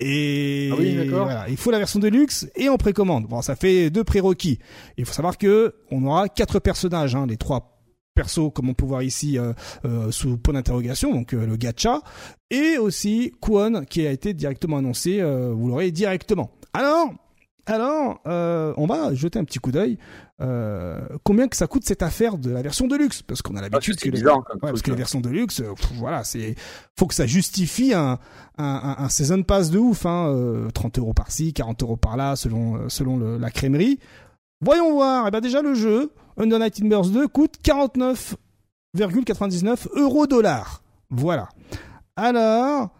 Et 0.00 0.70
ah 0.72 1.46
il 1.48 1.56
faut 1.56 1.70
la 1.70 1.78
version 1.78 2.00
de 2.00 2.08
luxe 2.08 2.48
et 2.56 2.68
en 2.68 2.76
précommande. 2.76 3.26
Bon, 3.28 3.42
ça 3.42 3.54
fait 3.54 3.90
deux 3.90 4.02
prérequis. 4.02 4.58
Il 4.98 5.04
faut 5.04 5.12
savoir 5.12 5.38
que 5.38 5.76
on 5.90 6.04
aura 6.04 6.28
quatre 6.28 6.58
personnages, 6.58 7.14
hein, 7.14 7.26
les 7.26 7.36
trois 7.36 7.74
persos 8.14 8.50
comme 8.54 8.68
on 8.68 8.74
peut 8.74 8.84
voir 8.84 9.02
ici 9.02 9.38
euh, 9.38 9.52
euh, 9.84 10.10
sous 10.10 10.36
point 10.38 10.54
d'interrogation, 10.54 11.12
donc 11.12 11.34
euh, 11.34 11.46
le 11.46 11.56
gacha, 11.56 12.00
et 12.50 12.78
aussi 12.78 13.32
Kwon 13.40 13.84
qui 13.88 14.06
a 14.06 14.10
été 14.10 14.34
directement 14.34 14.78
annoncé, 14.78 15.22
vous 15.22 15.68
l'aurez 15.68 15.90
directement. 15.90 16.50
Alors, 16.72 17.12
alors, 17.66 18.20
euh, 18.26 18.74
on 18.76 18.86
va 18.86 19.14
jeter 19.14 19.38
un 19.38 19.44
petit 19.44 19.58
coup 19.58 19.72
d'œil. 19.72 19.96
Euh, 20.40 21.00
combien 21.22 21.46
que 21.48 21.56
ça 21.56 21.66
coûte 21.66 21.84
cette 21.84 22.02
affaire 22.02 22.36
de 22.36 22.50
la 22.50 22.60
version 22.60 22.86
de 22.86 22.94
luxe? 22.94 23.22
Parce 23.22 23.40
qu'on 23.40 23.56
a 23.56 23.62
l'habitude 23.62 23.96
que, 23.96 24.10
les... 24.10 24.22
ouais, 24.22 24.32
parce 24.60 24.82
que 24.82 24.90
les 24.90 24.96
versions 24.96 25.22
de 25.22 25.30
luxe, 25.30 25.60
euh, 25.60 25.72
voilà, 25.94 26.24
c'est 26.24 26.56
faut 26.98 27.06
que 27.06 27.14
ça 27.14 27.26
justifie 27.26 27.94
un, 27.94 28.18
un, 28.58 28.96
un, 28.98 29.08
season 29.08 29.42
pass 29.42 29.70
de 29.70 29.78
ouf, 29.78 30.04
hein, 30.04 30.68
30 30.74 30.98
euros 30.98 31.14
par-ci, 31.14 31.54
40 31.54 31.82
euros 31.82 31.96
par-là, 31.96 32.36
selon 32.36 32.86
selon 32.90 33.16
le, 33.16 33.38
la 33.38 33.50
crèmerie. 33.50 33.98
Voyons 34.60 34.92
voir. 34.92 35.24
Et 35.24 35.28
eh 35.28 35.30
ben 35.30 35.40
déjà 35.40 35.62
le 35.62 35.72
jeu 35.74 36.12
Under 36.36 36.58
Night 36.58 36.82
in 36.82 36.88
Burst 36.88 37.12
2 37.12 37.28
coûte 37.28 37.54
49,99 37.64 39.88
euros 39.96 40.26
dollars. 40.26 40.82
Voilà. 41.08 41.48
Alors, 42.16 42.90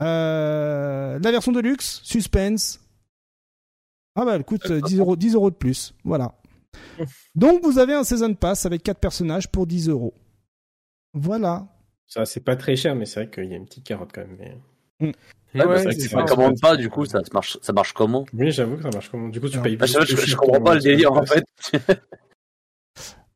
la 0.00 1.18
version 1.20 1.52
de 1.52 1.60
luxe, 1.60 2.00
suspense, 2.04 2.81
ah 4.14 4.24
bah 4.24 4.36
elle 4.36 4.44
coûte 4.44 4.70
10 4.70 4.98
euros, 4.98 5.16
10 5.16 5.34
euros 5.34 5.50
de 5.50 5.56
plus. 5.56 5.94
Voilà. 6.04 6.34
Donc 7.34 7.62
vous 7.62 7.78
avez 7.78 7.94
un 7.94 8.04
Season 8.04 8.34
Pass 8.34 8.66
avec 8.66 8.82
4 8.82 8.98
personnages 8.98 9.48
pour 9.48 9.66
10 9.66 9.88
euros. 9.88 10.14
Voilà. 11.14 11.66
Ça 12.06 12.24
c'est 12.26 12.40
pas 12.40 12.56
très 12.56 12.76
cher, 12.76 12.94
mais 12.94 13.06
c'est 13.06 13.20
vrai 13.24 13.30
qu'il 13.30 13.50
y 13.50 13.54
a 13.54 13.56
une 13.56 13.66
petite 13.66 13.84
carotte 13.84 14.10
quand 14.14 14.22
même. 14.22 14.36
Mais... 14.38 15.08
Mm. 15.08 15.12
Ouais, 15.54 15.66
ouais, 15.66 15.92
c'est 15.92 16.08
tu 16.08 16.14
commandes 16.24 16.58
pas, 16.60 16.76
du 16.76 16.88
coup, 16.88 17.04
ça 17.04 17.20
marche, 17.32 17.58
ça 17.60 17.74
marche 17.74 17.92
comment? 17.92 18.24
Oui, 18.32 18.50
j'avoue 18.52 18.76
que 18.76 18.82
ça 18.82 18.90
marche 18.90 19.10
comment? 19.10 19.28
Du 19.28 19.38
coup, 19.38 19.50
tu 19.50 19.60
payes 19.60 19.76
plus. 19.76 19.98
je, 20.06 20.16
je, 20.16 20.36
comprends 20.36 20.62
pas 20.62 20.74
le 20.74 20.80
délire 20.80 21.12
en 21.12 21.22
fait. 21.26 21.44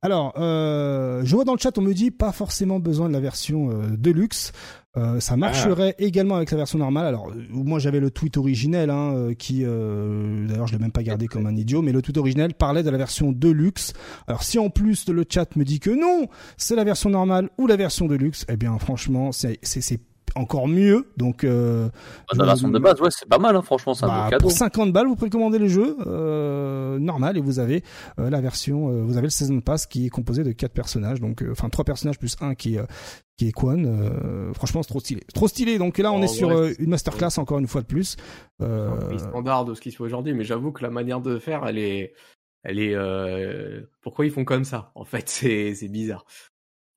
Alors, 0.06 0.34
euh, 0.38 1.22
je 1.24 1.34
vois 1.34 1.44
dans 1.44 1.52
le 1.52 1.58
chat, 1.58 1.76
on 1.78 1.80
me 1.80 1.92
dit 1.92 2.12
pas 2.12 2.30
forcément 2.30 2.78
besoin 2.78 3.08
de 3.08 3.12
la 3.12 3.18
version 3.18 3.72
euh, 3.72 3.96
Deluxe. 3.96 4.52
Euh, 4.96 5.18
ça 5.18 5.36
marcherait 5.36 5.96
ah. 5.98 6.02
également 6.02 6.36
avec 6.36 6.52
la 6.52 6.58
version 6.58 6.78
normale. 6.78 7.06
Alors, 7.06 7.32
moi 7.50 7.80
j'avais 7.80 7.98
le 7.98 8.12
tweet 8.12 8.36
originel, 8.36 8.90
hein, 8.90 9.14
euh, 9.16 9.34
qui, 9.34 9.62
d'ailleurs 9.62 10.68
je 10.68 10.74
l'ai 10.74 10.78
même 10.78 10.92
pas 10.92 11.02
gardé 11.02 11.26
comme 11.26 11.48
un 11.48 11.56
idiot, 11.56 11.82
mais 11.82 11.90
le 11.90 12.02
tweet 12.02 12.18
originel 12.18 12.54
parlait 12.54 12.84
de 12.84 12.90
la 12.90 12.98
version 12.98 13.32
Deluxe. 13.32 13.94
Alors, 14.28 14.44
si 14.44 14.60
en 14.60 14.70
plus 14.70 15.08
le 15.08 15.24
chat 15.28 15.56
me 15.56 15.64
dit 15.64 15.80
que 15.80 15.90
non, 15.90 16.28
c'est 16.56 16.76
la 16.76 16.84
version 16.84 17.10
normale 17.10 17.50
ou 17.58 17.66
la 17.66 17.74
version 17.74 18.06
Deluxe, 18.06 18.46
eh 18.48 18.56
bien 18.56 18.78
franchement, 18.78 19.32
c'est 19.32 19.58
encore 20.36 20.68
mieux. 20.68 21.06
Donc, 21.16 21.44
euh, 21.44 21.88
bah, 22.30 22.38
la 22.38 22.44
version 22.46 22.68
de 22.68 22.78
base, 22.78 23.00
ouais, 23.00 23.10
c'est 23.10 23.28
pas 23.28 23.38
mal, 23.38 23.56
hein, 23.56 23.62
franchement, 23.62 23.94
c'est 23.94 24.04
un 24.04 24.08
bah, 24.08 24.26
cadeau. 24.30 24.42
Pour 24.42 24.52
50 24.52 24.92
balles, 24.92 25.06
vous 25.06 25.16
précommandez 25.16 25.58
le 25.58 25.68
jeu 25.68 25.96
euh, 26.06 26.98
normal 26.98 27.36
et 27.36 27.40
vous 27.40 27.58
avez 27.58 27.82
euh, 28.18 28.30
la 28.30 28.40
version, 28.40 28.90
euh, 28.90 29.02
vous 29.02 29.16
avez 29.16 29.26
le 29.26 29.30
season 29.30 29.60
pass 29.60 29.86
qui 29.86 30.06
est 30.06 30.10
composé 30.10 30.44
de 30.44 30.52
quatre 30.52 30.72
personnages, 30.72 31.20
donc 31.20 31.42
euh, 31.42 31.52
enfin 31.52 31.68
trois 31.68 31.84
personnages 31.84 32.18
plus 32.18 32.36
un 32.40 32.54
qui 32.54 32.76
est 32.76 32.80
qui 33.36 33.48
est 33.48 33.52
Quan. 33.52 33.84
franchement, 34.54 34.82
c'est 34.82 34.88
trop 34.88 35.00
stylé, 35.00 35.22
trop 35.34 35.48
stylé. 35.48 35.78
Donc 35.78 35.98
là, 35.98 36.12
on 36.12 36.20
oh, 36.20 36.24
est 36.24 36.28
sur 36.28 36.50
une 36.78 36.88
masterclass 36.88 37.38
encore 37.38 37.58
une 37.58 37.66
fois 37.66 37.82
de 37.82 37.86
plus. 37.86 38.16
Euh... 38.62 39.18
standard 39.18 39.66
de 39.66 39.74
ce 39.74 39.80
qui 39.80 39.90
se 39.90 39.98
fait 39.98 40.04
aujourd'hui, 40.04 40.32
mais 40.32 40.44
j'avoue 40.44 40.72
que 40.72 40.82
la 40.82 40.90
manière 40.90 41.20
de 41.20 41.38
faire, 41.38 41.66
elle 41.66 41.78
est, 41.78 42.14
elle 42.62 42.78
est. 42.78 42.96
Pourquoi 44.00 44.24
ils 44.24 44.30
font 44.30 44.44
comme 44.44 44.64
ça 44.64 44.90
En 44.94 45.04
fait, 45.04 45.28
c'est 45.28 45.74
c'est 45.74 45.88
bizarre 45.88 46.24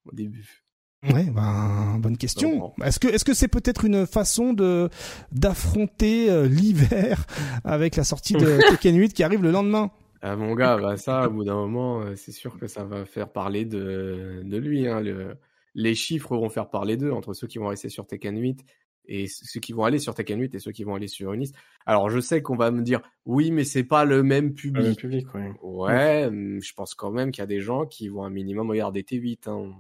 au 0.06 0.16
début. 0.16 0.59
Ouais, 1.04 1.30
ben 1.32 1.98
bonne 2.00 2.18
question. 2.18 2.74
Est-ce 2.84 3.00
que 3.00 3.08
est-ce 3.08 3.24
que 3.24 3.34
c'est 3.34 3.48
peut-être 3.48 3.86
une 3.86 4.06
façon 4.06 4.52
de 4.52 4.90
d'affronter 5.32 6.30
euh, 6.30 6.48
l'hiver 6.48 7.26
avec 7.64 7.96
la 7.96 8.04
sortie 8.04 8.34
de 8.34 8.60
Tekken 8.70 8.98
8 8.98 9.14
qui 9.14 9.24
arrive 9.24 9.42
le 9.42 9.52
lendemain? 9.52 9.92
Ah, 10.22 10.36
mon 10.36 10.54
gars, 10.54 10.78
bah 10.78 10.98
ça, 10.98 11.28
au 11.28 11.32
bout 11.32 11.46
d'un 11.46 11.56
moment, 11.56 12.02
euh, 12.02 12.16
c'est 12.18 12.34
sûr 12.34 12.58
que 12.58 12.68
ça 12.68 12.84
va 12.84 13.06
faire 13.06 13.32
parler 13.32 13.64
de, 13.64 14.42
de 14.44 14.58
lui. 14.58 14.86
Hein. 14.90 15.00
Le, 15.00 15.38
les 15.74 15.96
chiffres 15.96 16.36
vont 16.36 16.50
faire 16.50 16.70
parler 16.70 16.98
d'eux 16.98 17.12
entre 17.12 17.34
ceux 17.34 17.48
qui 17.48 17.60
vont 17.60 17.68
rester 17.68 17.88
sur 17.88 18.06
Tekken 18.06 18.38
8 18.38 18.66
et 19.06 19.28
ceux 19.28 19.62
qui 19.62 19.72
vont 19.72 19.86
aller 19.86 20.00
sur 20.00 20.14
Tekken 20.14 20.40
8 20.42 20.56
et 20.56 20.60
ceux 20.60 20.74
qui 20.74 20.84
vont 20.84 20.96
aller 20.96 21.08
sur 21.08 21.32
Unis. 21.32 21.54
Alors 21.86 22.10
je 22.10 22.20
sais 22.20 22.42
qu'on 22.42 22.58
va 22.58 22.72
me 22.72 22.82
dire 22.82 23.02
oui, 23.26 23.52
mais 23.52 23.64
c'est 23.64 23.86
pas 23.86 24.04
le 24.04 24.22
même 24.22 24.54
public. 24.54 24.84
Le 24.84 24.88
même 24.90 24.96
public 24.98 25.34
ouais. 25.34 25.54
ouais, 25.64 26.26
hum, 26.26 26.62
je 26.62 26.74
pense 26.74 26.94
quand 26.94 27.12
même 27.12 27.32
qu'il 27.32 27.42
y 27.42 27.44
a 27.44 27.48
des 27.48 27.62
gens 27.62 27.86
qui 27.86 28.10
vont 28.10 28.26
un 28.26 28.30
minimum 28.30 28.70
regarder 28.70 29.04
T8. 29.04 29.50
Hein 29.50 29.72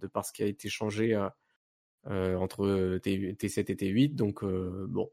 de 0.00 0.06
par 0.06 0.24
ce 0.24 0.32
qui 0.32 0.42
a 0.42 0.46
été 0.46 0.68
changé 0.68 1.16
entre 2.06 2.98
T, 2.98 3.48
7 3.48 3.70
et 3.70 3.74
T8. 3.74 4.14
Donc 4.14 4.44
bon, 4.44 5.10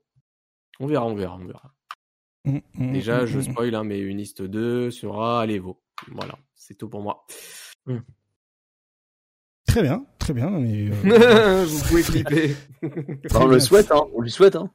on 0.79 0.87
verra, 0.87 1.05
on 1.05 1.15
verra, 1.15 1.37
on 1.37 1.45
verra. 1.45 1.73
Mmh, 2.45 2.59
mmh, 2.75 2.93
Déjà, 2.93 3.23
mmh, 3.23 3.25
je 3.25 3.39
spoil, 3.39 3.75
hein, 3.75 3.83
mais 3.83 3.99
Unist 3.99 4.41
2 4.41 4.91
sera 4.91 5.41
à 5.41 5.45
l'Evo. 5.45 5.81
Voilà, 6.11 6.37
c'est 6.53 6.75
tout 6.75 6.89
pour 6.89 7.01
moi. 7.01 7.25
Très 9.67 9.81
bien, 9.81 10.05
très 10.19 10.33
bien. 10.33 10.49
Mais, 10.51 10.89
euh, 10.89 11.65
Vous 11.67 11.87
pouvez 11.87 12.03
clipper. 12.03 12.55
on 13.35 13.47
le 13.47 13.59
souhaite, 13.59 13.91
hein, 13.91 14.03
on 14.13 14.21
lui 14.21 14.31
souhaite. 14.31 14.55
Hein. 14.55 14.69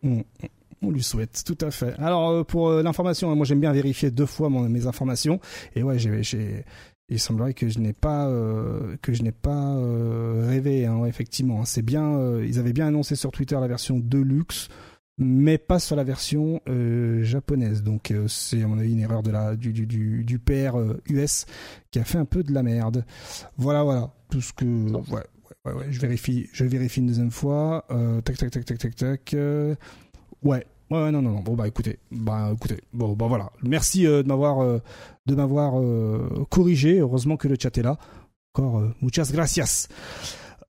On 0.83 0.91
lui 0.91 1.03
souhaite, 1.03 1.43
tout 1.45 1.59
à 1.61 1.71
fait. 1.71 1.95
Alors 1.99 2.31
euh, 2.31 2.45
pour 2.45 2.69
euh, 2.69 2.83
l'information, 2.83 3.35
moi 3.37 3.47
j'aime 3.47 3.61
bien 3.61 3.73
vérifier 3.73 4.11
deux 4.11 4.27
fois 4.27 4.51
mes 4.51 4.87
informations. 4.87 5.41
Et 5.77 5.83
ouais, 5.83 5.99
j'ai, 5.99 6.65
il 7.11 7.19
semblerait 7.19 7.55
que 7.55 7.69
je 7.69 7.79
n'ai 7.79 7.93
pas 7.93 8.27
que 9.03 9.13
je 9.13 9.23
n'ai 9.23 9.33
pas 9.33 9.77
rêvé. 10.47 10.87
Hein, 10.87 11.05
effectivement, 11.05 11.65
c'est 11.65 11.83
bien. 11.83 12.41
ils 12.41 12.59
avaient 12.59 12.73
bien 12.73 12.87
annoncé 12.87 13.17
sur 13.17 13.31
Twitter 13.31 13.57
la 13.61 13.69
version 13.69 13.99
Deluxe 13.99 14.69
mais 15.21 15.59
pas 15.59 15.79
sur 15.79 15.97
la 15.97 16.03
version 16.03 16.61
euh, 16.69 17.23
japonaise. 17.23 17.83
Donc 17.83 18.11
euh, 18.11 18.27
c'est 18.27 18.63
à 18.63 18.67
mon 18.67 18.79
avis 18.79 18.93
une 18.93 19.01
erreur 19.01 19.23
de 19.23 19.31
la 19.31 19.55
du 19.55 19.73
du 19.73 19.87
du, 19.87 20.25
du 20.25 20.39
père 20.39 20.77
US 21.09 21.45
euh, 21.47 21.53
qui 21.91 21.99
a 21.99 22.05
fait 22.05 22.19
un 22.19 22.25
peu 22.25 22.43
de 22.43 22.53
la 22.53 22.63
merde. 22.63 23.05
Voilà 23.57 23.85
voilà 23.85 24.13
tout 24.31 24.41
ce 24.41 24.53
que 24.53 24.65
ouais 24.65 25.23
ouais 25.67 25.73
ouais, 25.73 25.87
je 25.91 26.01
vérifie 26.01 26.49
je 26.53 26.65
vérifie 26.65 27.01
une 27.01 27.07
deuxième 27.07 27.31
fois. 27.31 27.87
tac 28.25 28.39
tac 28.39 28.51
tac 28.51 28.65
tac 28.65 28.79
tac 28.79 28.95
tac. 28.97 29.37
ouais 30.43 30.67
Ouais, 30.91 31.11
non, 31.11 31.23
non, 31.23 31.31
non. 31.31 31.41
Bon, 31.41 31.55
bah, 31.55 31.69
écoutez, 31.69 31.99
bah, 32.11 32.51
écoutez, 32.55 32.81
bon, 32.93 33.15
bah, 33.15 33.27
voilà. 33.29 33.51
Merci 33.63 34.05
de 34.05 34.23
m'avoir, 34.23 34.81
de 35.27 35.35
m'avoir 35.35 35.81
corrigé. 36.49 36.99
Heureusement 36.99 37.37
que 37.37 37.49
le 37.49 37.57
chat 37.61 37.77
est 37.79 37.83
là. 37.83 37.97
Encore, 38.55 38.83
muchas 39.01 39.31
gracias. 39.33 39.89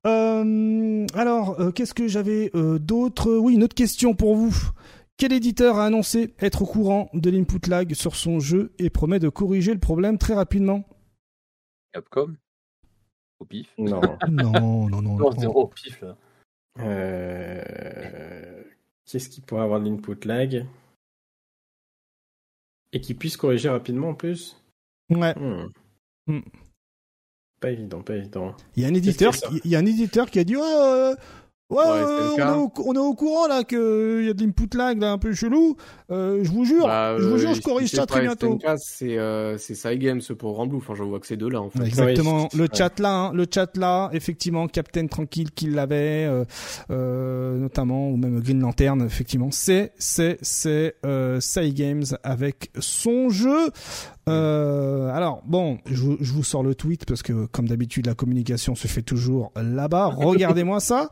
Euh, 0.06 1.06
alors, 1.14 1.60
euh, 1.60 1.70
qu'est-ce 1.70 1.94
que 1.94 2.08
j'avais 2.08 2.50
euh, 2.54 2.78
d'autre? 2.78 3.32
Oui, 3.32 3.54
une 3.54 3.62
autre 3.62 3.74
question 3.74 4.14
pour 4.14 4.34
vous. 4.34 4.54
Quel 5.16 5.32
éditeur 5.32 5.78
a 5.78 5.86
annoncé 5.86 6.34
être 6.40 6.62
au 6.62 6.66
courant 6.66 7.08
de 7.14 7.30
l'input 7.30 7.68
lag 7.68 7.94
sur 7.94 8.16
son 8.16 8.40
jeu 8.40 8.72
et 8.78 8.90
promet 8.90 9.20
de 9.20 9.28
corriger 9.28 9.72
le 9.72 9.78
problème 9.78 10.18
très 10.18 10.34
rapidement? 10.34 10.82
Capcom? 11.92 12.34
Au 13.38 13.44
pif? 13.44 13.68
Non. 13.78 14.00
non, 14.28 14.88
non, 14.88 15.02
non. 15.02 15.16
non, 15.16 15.30
zéro 15.32 15.64
au 15.64 15.68
pif 15.68 16.00
là. 16.00 16.16
Qu'est-ce 19.12 19.28
qui 19.28 19.42
pourrait 19.42 19.64
avoir 19.64 19.78
de 19.78 19.90
l'input 19.90 20.26
lag 20.26 20.64
Et 22.94 23.00
qui 23.02 23.12
puisse 23.12 23.36
corriger 23.36 23.68
rapidement 23.68 24.08
en 24.08 24.14
plus 24.14 24.56
Ouais. 25.10 25.34
Hmm. 25.38 25.68
Hmm. 26.26 26.40
Pas 27.60 27.72
évident, 27.72 28.00
pas 28.00 28.16
évident. 28.16 28.56
Il 28.74 28.82
y 28.82 28.86
a 28.86 28.88
un 28.88 28.94
éditeur, 28.94 29.34
il 29.66 29.70
y 29.70 29.76
a 29.76 29.80
un 29.80 29.84
éditeur 29.84 30.30
qui 30.30 30.38
a 30.38 30.44
dit 30.44 30.56
euh, 30.56 31.14
Ouais, 31.72 31.82
on, 31.84 32.38
est 32.38 32.56
au, 32.56 32.72
on, 32.84 32.94
est 32.94 32.98
au, 32.98 33.14
courant 33.14 33.46
là 33.46 33.64
qu'il 33.64 33.78
y 33.78 34.28
a 34.28 34.34
de 34.34 34.42
l'input 34.42 34.76
lag 34.76 35.00
là 35.00 35.12
un 35.12 35.18
peu 35.18 35.32
chelou. 35.32 35.76
Euh, 36.10 36.40
je 36.42 36.50
vous 36.50 36.66
jure, 36.66 36.86
bah, 36.86 37.16
je 37.18 37.26
vous 37.26 37.38
jure, 37.38 37.54
je 37.54 37.62
corrige 37.62 37.90
ça 37.90 38.04
très 38.04 38.20
bientôt. 38.20 38.58
C'est 38.76 39.18
euh, 39.18 39.56
c'est 39.56 39.74
Cygames 39.74 40.20
pour 40.38 40.56
Ramblou. 40.56 40.78
Enfin, 40.78 40.94
je 40.94 41.02
vois 41.02 41.18
que 41.18 41.26
c'est 41.26 41.38
deux 41.38 41.48
là 41.48 41.62
en 41.62 41.70
fait. 41.70 41.82
Exactement. 41.84 42.48
le 42.54 42.68
chat 42.72 43.00
là, 43.00 43.14
hein, 43.14 43.32
le 43.32 43.46
chat 43.52 43.74
là, 43.76 44.10
effectivement, 44.12 44.68
Captain 44.68 45.06
Tranquille 45.06 45.50
qui 45.52 45.70
l'avait, 45.70 46.26
euh, 46.26 46.44
euh, 46.90 47.58
notamment 47.58 48.10
ou 48.10 48.16
même 48.16 48.40
Green 48.40 48.60
Lantern, 48.60 49.00
effectivement, 49.02 49.50
c'est 49.50 49.92
c'est 49.96 50.38
c'est 50.42 50.96
euh, 51.06 51.40
Cygames 51.40 52.04
avec 52.22 52.70
son 52.78 53.30
jeu. 53.30 53.70
Euh, 54.28 55.10
alors 55.10 55.42
bon, 55.44 55.78
je, 55.86 56.12
je, 56.20 56.32
vous 56.32 56.44
sors 56.44 56.62
le 56.62 56.76
tweet 56.76 57.06
parce 57.06 57.22
que 57.22 57.46
comme 57.46 57.66
d'habitude 57.66 58.06
la 58.06 58.14
communication 58.14 58.74
se 58.74 58.86
fait 58.86 59.02
toujours 59.02 59.52
là-bas. 59.56 60.12
Regardez-moi 60.16 60.80
ça. 60.80 61.08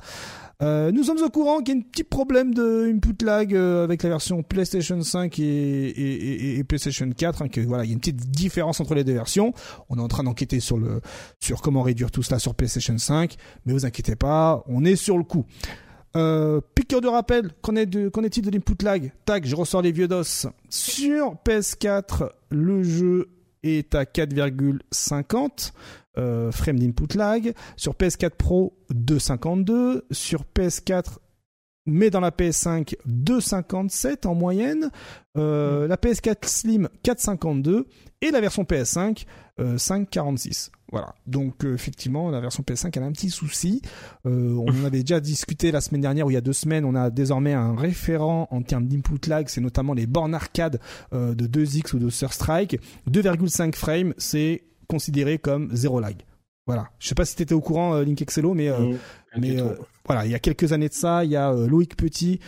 Euh, 0.62 0.92
nous 0.92 1.04
sommes 1.04 1.22
au 1.22 1.30
courant 1.30 1.60
qu'il 1.60 1.74
y 1.74 1.78
a 1.78 1.80
un 1.80 1.82
petit 1.82 2.04
problème 2.04 2.52
de 2.52 2.90
input 2.92 3.24
lag 3.24 3.54
euh, 3.54 3.84
avec 3.84 4.02
la 4.02 4.10
version 4.10 4.42
PlayStation 4.42 5.00
5 5.00 5.38
et, 5.38 6.62
PlayStation 6.68 7.08
4. 7.10 7.42
Hein, 7.42 7.48
que 7.48 7.60
voilà, 7.60 7.84
il 7.84 7.88
y 7.88 7.90
a 7.90 7.94
une 7.94 8.00
petite 8.00 8.30
différence 8.30 8.80
entre 8.80 8.94
les 8.94 9.04
deux 9.04 9.14
versions. 9.14 9.54
On 9.88 9.96
est 9.96 10.02
en 10.02 10.08
train 10.08 10.22
d'enquêter 10.22 10.60
sur 10.60 10.76
le 10.76 11.00
sur 11.40 11.62
comment 11.62 11.82
réduire 11.82 12.10
tout 12.10 12.22
cela 12.22 12.38
sur 12.38 12.54
PlayStation 12.54 12.96
5, 12.98 13.36
mais 13.64 13.72
vous 13.72 13.86
inquiétez 13.86 14.16
pas, 14.16 14.62
on 14.66 14.84
est 14.84 14.96
sur 14.96 15.16
le 15.16 15.24
coup. 15.24 15.46
Euh, 16.16 16.60
piqueur 16.74 17.00
de 17.00 17.08
rappel, 17.08 17.52
qu'en 17.62 17.76
est-il 17.76 18.42
de 18.42 18.50
l'input 18.50 18.82
lag 18.82 19.12
Tac, 19.24 19.46
je 19.46 19.54
ressors 19.54 19.80
les 19.80 19.92
vieux 19.92 20.08
dos. 20.08 20.46
Sur 20.68 21.36
PS4, 21.46 22.30
le 22.50 22.82
jeu 22.82 23.28
est 23.62 23.94
à 23.94 24.04
4,50 24.04 25.72
euh, 26.18 26.50
frame 26.50 26.78
d'input 26.78 27.16
lag. 27.16 27.52
Sur 27.76 27.94
PS4 27.94 28.30
Pro, 28.30 28.76
2,52. 28.92 30.02
Sur 30.10 30.44
PS4 30.54 31.18
mais 31.86 32.10
dans 32.10 32.20
la 32.20 32.30
PS5 32.30 32.94
2,57 33.08 34.26
en 34.26 34.34
moyenne, 34.34 34.90
euh, 35.38 35.88
la 35.88 35.96
PS4 35.96 36.46
Slim 36.46 36.88
4,52 37.02 37.84
et 38.20 38.30
la 38.30 38.40
version 38.40 38.64
PS5 38.64 39.24
euh, 39.60 39.76
5,46. 39.76 40.70
Voilà. 40.90 41.14
Donc 41.26 41.64
euh, 41.64 41.74
effectivement, 41.74 42.30
la 42.30 42.40
version 42.40 42.62
PS5 42.62 42.90
elle 42.96 43.02
a 43.02 43.06
un 43.06 43.12
petit 43.12 43.30
souci. 43.30 43.82
Euh, 44.26 44.54
on 44.54 44.68
en 44.68 44.84
avait 44.84 45.00
déjà 45.00 45.20
discuté 45.20 45.70
la 45.70 45.80
semaine 45.80 46.00
dernière 46.00 46.26
ou 46.26 46.30
il 46.30 46.34
y 46.34 46.38
a 46.38 46.42
deux 46.42 46.52
semaines. 46.52 46.84
On 46.84 46.94
a 46.94 47.10
désormais 47.10 47.52
un 47.52 47.76
référent 47.76 48.48
en 48.50 48.62
termes 48.62 48.86
d'input 48.86 49.28
lag, 49.28 49.48
c'est 49.48 49.60
notamment 49.60 49.92
les 49.92 50.06
bornes 50.06 50.34
arcade 50.34 50.80
de 51.12 51.46
2X 51.46 51.94
ou 51.94 51.98
de 51.98 52.08
Surstrike. 52.08 52.78
2,5 53.10 53.74
frames, 53.74 54.14
c'est 54.16 54.62
considéré 54.90 55.38
comme 55.38 55.74
zéro 55.74 56.00
lag. 56.00 56.16
Voilà. 56.66 56.88
Je 56.98 57.08
sais 57.08 57.14
pas 57.14 57.24
si 57.24 57.34
tu 57.34 57.42
étais 57.42 57.54
au 57.54 57.60
courant, 57.60 57.94
euh, 57.94 58.04
Link 58.04 58.20
Excello, 58.20 58.54
mais, 58.54 58.68
euh, 58.68 58.94
mais 59.36 59.60
euh, 59.60 59.74
voilà, 60.06 60.24
il 60.24 60.30
y 60.30 60.34
a 60.34 60.38
quelques 60.38 60.72
années 60.72 60.88
de 60.88 60.94
ça, 60.94 61.24
il 61.24 61.30
y 61.30 61.36
a 61.36 61.52
Loïc 61.52 61.96
Petit 61.96 62.38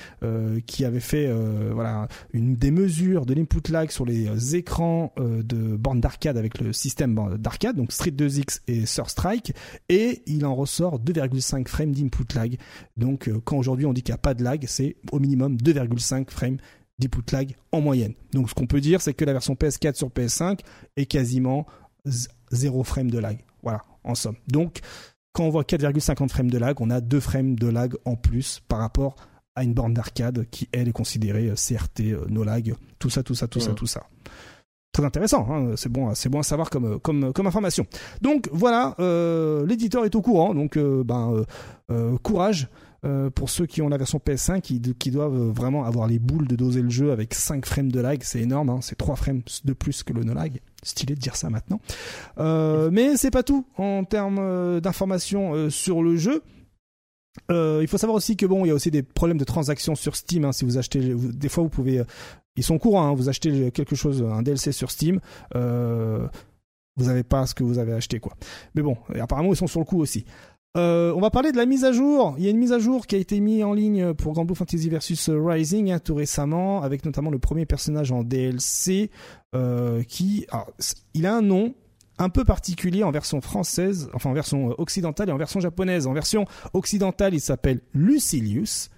qui 0.66 0.84
avait 0.84 1.00
fait 1.00 1.32
voilà 1.72 2.08
une 2.32 2.56
des 2.56 2.70
mesures 2.70 3.26
de 3.26 3.34
l'input 3.34 3.70
lag 3.70 3.90
sur 3.90 4.04
les 4.04 4.56
écrans 4.56 5.12
de 5.16 5.76
bornes 5.76 6.00
d'arcade 6.00 6.36
avec 6.36 6.60
le 6.60 6.72
système 6.72 7.36
d'arcade, 7.38 7.76
donc 7.76 7.92
Street 7.92 8.10
2X 8.10 8.60
et 8.68 8.86
Surstrike, 8.86 9.54
et 9.88 10.22
il 10.26 10.44
en 10.44 10.54
ressort 10.54 11.00
2,5 11.00 11.68
frames 11.68 11.92
d'input 11.92 12.34
lag. 12.34 12.56
Donc 12.96 13.30
quand 13.44 13.56
aujourd'hui 13.56 13.86
on 13.86 13.92
dit 13.92 14.02
qu'il 14.02 14.12
n'y 14.12 14.16
a 14.16 14.18
pas 14.18 14.34
de 14.34 14.42
lag, 14.42 14.64
c'est 14.66 14.96
au 15.12 15.18
minimum 15.18 15.56
2,5 15.56 16.30
frames 16.30 16.58
d'input 16.98 17.32
lag 17.32 17.54
en 17.70 17.80
moyenne. 17.80 18.14
Donc 18.32 18.50
ce 18.50 18.54
qu'on 18.54 18.66
peut 18.66 18.80
dire, 18.80 19.00
c'est 19.00 19.14
que 19.14 19.24
la 19.24 19.32
version 19.32 19.54
PS4 19.54 19.94
sur 19.94 20.08
PS5 20.08 20.60
est 20.96 21.06
quasiment 21.06 21.66
zéro 22.50 22.82
frame 22.82 23.10
de 23.10 23.18
lag. 23.18 23.38
Voilà, 23.62 23.82
en 24.04 24.14
somme. 24.14 24.36
Donc, 24.48 24.80
quand 25.32 25.44
on 25.44 25.50
voit 25.50 25.62
4,50 25.62 26.28
frames 26.28 26.50
de 26.50 26.58
lag, 26.58 26.80
on 26.80 26.90
a 26.90 27.00
2 27.00 27.20
frames 27.20 27.54
de 27.54 27.68
lag 27.68 27.94
en 28.04 28.16
plus 28.16 28.60
par 28.68 28.80
rapport 28.80 29.16
à 29.54 29.64
une 29.64 29.74
borne 29.74 29.94
d'arcade 29.94 30.46
qui, 30.50 30.68
elle, 30.72 30.88
est 30.88 30.92
considérée 30.92 31.48
euh, 31.48 31.54
CRT, 31.54 32.12
euh, 32.12 32.26
no 32.28 32.42
lag, 32.44 32.74
tout 32.98 33.10
ça, 33.10 33.22
tout 33.22 33.34
ça, 33.34 33.48
tout 33.48 33.60
ça, 33.60 33.72
tout 33.72 33.86
ça. 33.86 34.06
Très 34.92 35.04
intéressant, 35.04 35.46
hein 35.50 35.72
c'est 35.76 35.88
bon, 35.90 36.14
c'est 36.14 36.28
bon 36.28 36.40
à 36.40 36.42
savoir 36.42 36.68
comme, 36.68 37.00
comme, 37.00 37.32
comme 37.32 37.46
information. 37.46 37.86
Donc 38.20 38.50
voilà, 38.52 38.94
euh, 38.98 39.64
l'éditeur 39.66 40.04
est 40.04 40.14
au 40.14 40.20
courant, 40.20 40.54
donc 40.54 40.76
ben 40.78 41.44
courage 42.22 42.68
pour 43.34 43.50
ceux 43.50 43.66
qui 43.66 43.82
ont 43.82 43.88
la 43.88 43.96
version 43.96 44.20
PS5 44.24 44.60
qui, 44.60 45.10
doivent 45.10 45.50
vraiment 45.50 45.84
avoir 45.84 46.06
les 46.06 46.18
boules 46.18 46.46
de 46.46 46.56
doser 46.56 46.82
le 46.82 46.90
jeu 46.90 47.10
avec 47.10 47.34
5 47.34 47.66
frames 47.66 47.90
de 47.90 48.00
lag, 48.00 48.20
c'est 48.22 48.40
énorme, 48.40 48.68
hein, 48.70 48.78
c'est 48.80 48.96
3 48.96 49.16
frames 49.16 49.42
de 49.64 49.72
plus 49.72 50.02
que 50.02 50.12
le 50.12 50.22
no 50.24 50.34
lag 50.34 50.60
stylé 50.82 51.14
de 51.14 51.20
dire 51.20 51.36
ça 51.36 51.50
maintenant. 51.50 51.80
Euh, 52.38 52.90
mais 52.92 53.16
c'est 53.16 53.30
pas 53.30 53.42
tout 53.42 53.66
en 53.76 54.04
termes 54.04 54.38
euh, 54.40 54.80
d'informations 54.80 55.54
euh, 55.54 55.70
sur 55.70 56.02
le 56.02 56.16
jeu. 56.16 56.42
Euh, 57.50 57.78
il 57.80 57.88
faut 57.88 57.98
savoir 57.98 58.16
aussi 58.16 58.36
que 58.36 58.44
bon, 58.44 58.64
il 58.64 58.68
y 58.68 58.70
a 58.70 58.74
aussi 58.74 58.90
des 58.90 59.02
problèmes 59.02 59.38
de 59.38 59.44
transactions 59.44 59.94
sur 59.94 60.16
Steam. 60.16 60.44
Hein, 60.44 60.52
si 60.52 60.64
vous 60.64 60.78
achetez, 60.78 61.14
des 61.14 61.48
fois 61.48 61.62
vous 61.62 61.70
pouvez, 61.70 62.02
ils 62.56 62.64
sont 62.64 62.78
courants. 62.78 63.08
Hein, 63.08 63.14
vous 63.14 63.28
achetez 63.28 63.70
quelque 63.70 63.96
chose, 63.96 64.22
un 64.22 64.42
DLC 64.42 64.72
sur 64.72 64.90
Steam, 64.90 65.20
vous 65.54 67.06
n'avez 67.06 67.22
pas 67.22 67.46
ce 67.46 67.54
que 67.54 67.64
vous 67.64 67.78
avez 67.78 67.94
acheté 67.94 68.20
quoi. 68.20 68.34
Mais 68.74 68.82
bon, 68.82 68.98
apparemment 69.18 69.50
ils 69.52 69.56
sont 69.56 69.66
sur 69.66 69.80
le 69.80 69.86
coup 69.86 70.00
aussi. 70.00 70.26
Euh, 70.76 71.12
on 71.14 71.20
va 71.20 71.30
parler 71.30 71.52
de 71.52 71.58
la 71.58 71.66
mise 71.66 71.84
à 71.84 71.92
jour. 71.92 72.34
Il 72.38 72.44
y 72.44 72.46
a 72.46 72.50
une 72.50 72.58
mise 72.58 72.72
à 72.72 72.78
jour 72.78 73.06
qui 73.06 73.14
a 73.14 73.18
été 73.18 73.38
mise 73.40 73.62
en 73.62 73.74
ligne 73.74 74.14
pour 74.14 74.32
Grand 74.32 74.46
Fantasy 74.54 74.88
versus 74.88 75.28
Rising 75.28 75.90
hein, 75.90 75.98
tout 75.98 76.14
récemment, 76.14 76.82
avec 76.82 77.04
notamment 77.04 77.30
le 77.30 77.38
premier 77.38 77.66
personnage 77.66 78.10
en 78.10 78.22
DLC 78.22 79.10
euh, 79.54 80.02
qui, 80.02 80.46
il 81.12 81.26
a 81.26 81.34
un 81.34 81.42
nom 81.42 81.74
un 82.18 82.30
peu 82.30 82.44
particulier 82.44 83.02
en 83.02 83.10
version 83.10 83.40
française, 83.40 84.08
enfin 84.14 84.30
en 84.30 84.32
version 84.32 84.70
euh, 84.70 84.74
occidentale 84.78 85.28
et 85.28 85.32
en 85.32 85.36
version 85.36 85.60
japonaise. 85.60 86.06
En 86.06 86.14
version 86.14 86.46
occidentale, 86.72 87.34
il 87.34 87.40
s'appelle 87.40 87.80
Lucilius 87.92 88.88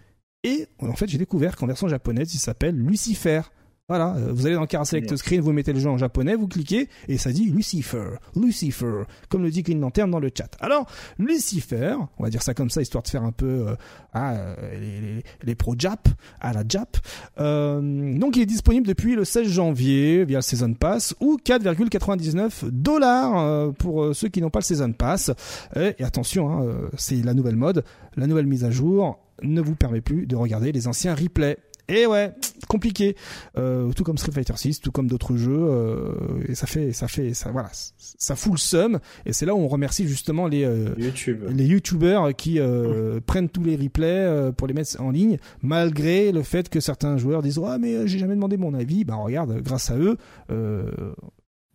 et 0.44 0.68
en 0.80 0.94
fait 0.94 1.08
j'ai 1.08 1.18
découvert 1.18 1.56
qu'en 1.56 1.66
version 1.66 1.88
japonaise, 1.88 2.34
il 2.34 2.38
s'appelle 2.38 2.76
Lucifer. 2.76 3.40
Voilà, 3.86 4.14
euh, 4.14 4.32
vous 4.32 4.46
allez 4.46 4.54
dans 4.54 4.64
Car 4.64 4.86
Select 4.86 5.14
Screen, 5.14 5.42
vous 5.42 5.52
mettez 5.52 5.74
le 5.74 5.78
jeu 5.78 5.90
en 5.90 5.98
japonais, 5.98 6.36
vous 6.36 6.48
cliquez 6.48 6.88
et 7.06 7.18
ça 7.18 7.32
dit 7.32 7.50
Lucifer, 7.50 8.16
Lucifer, 8.34 9.02
comme 9.28 9.42
le 9.42 9.50
dit 9.50 9.62
Green 9.62 9.78
Lantern 9.78 10.10
dans 10.10 10.20
le 10.20 10.30
chat. 10.34 10.48
Alors 10.58 10.86
Lucifer, 11.18 11.94
on 12.18 12.22
va 12.22 12.30
dire 12.30 12.42
ça 12.42 12.54
comme 12.54 12.70
ça 12.70 12.80
histoire 12.80 13.02
de 13.02 13.08
faire 13.08 13.24
un 13.24 13.32
peu 13.32 13.66
euh, 13.68 13.76
ah, 14.14 14.36
les, 14.72 15.22
les, 15.42 15.54
pro 15.54 15.74
Jap 15.76 16.08
à 16.40 16.54
la 16.54 16.62
Jap. 16.66 16.96
Euh, 17.40 18.18
donc 18.18 18.38
il 18.38 18.42
est 18.42 18.46
disponible 18.46 18.86
depuis 18.86 19.16
le 19.16 19.26
16 19.26 19.48
janvier 19.48 20.24
via 20.24 20.38
le 20.38 20.42
Season 20.42 20.72
Pass 20.72 21.14
ou 21.20 21.36
4,99 21.44 22.70
dollars 22.70 23.70
pour 23.74 24.16
ceux 24.16 24.28
qui 24.28 24.40
n'ont 24.40 24.48
pas 24.48 24.60
le 24.60 24.64
Season 24.64 24.92
Pass. 24.94 25.30
Et, 25.76 26.02
attention, 26.02 26.50
hein, 26.50 26.88
c'est 26.96 27.22
la 27.22 27.34
nouvelle 27.34 27.56
mode, 27.56 27.84
la 28.16 28.26
nouvelle 28.26 28.46
mise 28.46 28.64
à 28.64 28.70
jour 28.70 29.18
ne 29.42 29.60
vous 29.60 29.74
permet 29.74 30.00
plus 30.00 30.26
de 30.26 30.36
regarder 30.36 30.72
les 30.72 30.88
anciens 30.88 31.14
replays. 31.14 31.58
Et 31.88 32.06
ouais, 32.06 32.32
compliqué. 32.68 33.16
Euh, 33.58 33.92
tout 33.92 34.04
comme 34.04 34.16
Street 34.16 34.32
Fighter 34.32 34.54
6, 34.56 34.80
tout 34.80 34.90
comme 34.90 35.06
d'autres 35.06 35.36
jeux. 35.36 35.52
Euh, 35.52 36.14
et 36.48 36.54
ça 36.54 36.66
fait, 36.66 36.92
ça 36.92 37.08
fait, 37.08 37.34
ça, 37.34 37.50
voilà, 37.50 37.70
ça 37.98 38.36
fout 38.36 38.52
le 38.52 38.58
seum. 38.58 38.98
Et 39.26 39.32
c'est 39.32 39.46
là 39.46 39.54
où 39.54 39.58
on 39.58 39.68
remercie 39.68 40.06
justement 40.08 40.46
les 40.46 40.64
euh, 40.64 40.94
YouTube. 40.96 41.44
les 41.50 41.66
YouTubers 41.66 42.34
qui 42.36 42.58
euh, 42.58 43.20
prennent 43.26 43.48
tous 43.48 43.64
les 43.64 43.76
replays 43.76 44.06
euh, 44.06 44.52
pour 44.52 44.66
les 44.66 44.74
mettre 44.74 45.00
en 45.00 45.10
ligne, 45.10 45.38
malgré 45.62 46.32
le 46.32 46.42
fait 46.42 46.68
que 46.68 46.80
certains 46.80 47.16
joueurs 47.18 47.42
disent 47.42 47.60
ah 47.64 47.78
mais 47.78 48.06
j'ai 48.06 48.18
jamais 48.18 48.34
demandé 48.34 48.56
mon 48.56 48.74
avis. 48.74 49.04
Bah 49.04 49.16
regarde, 49.16 49.60
grâce 49.62 49.90
à 49.90 49.96
eux, 49.96 50.16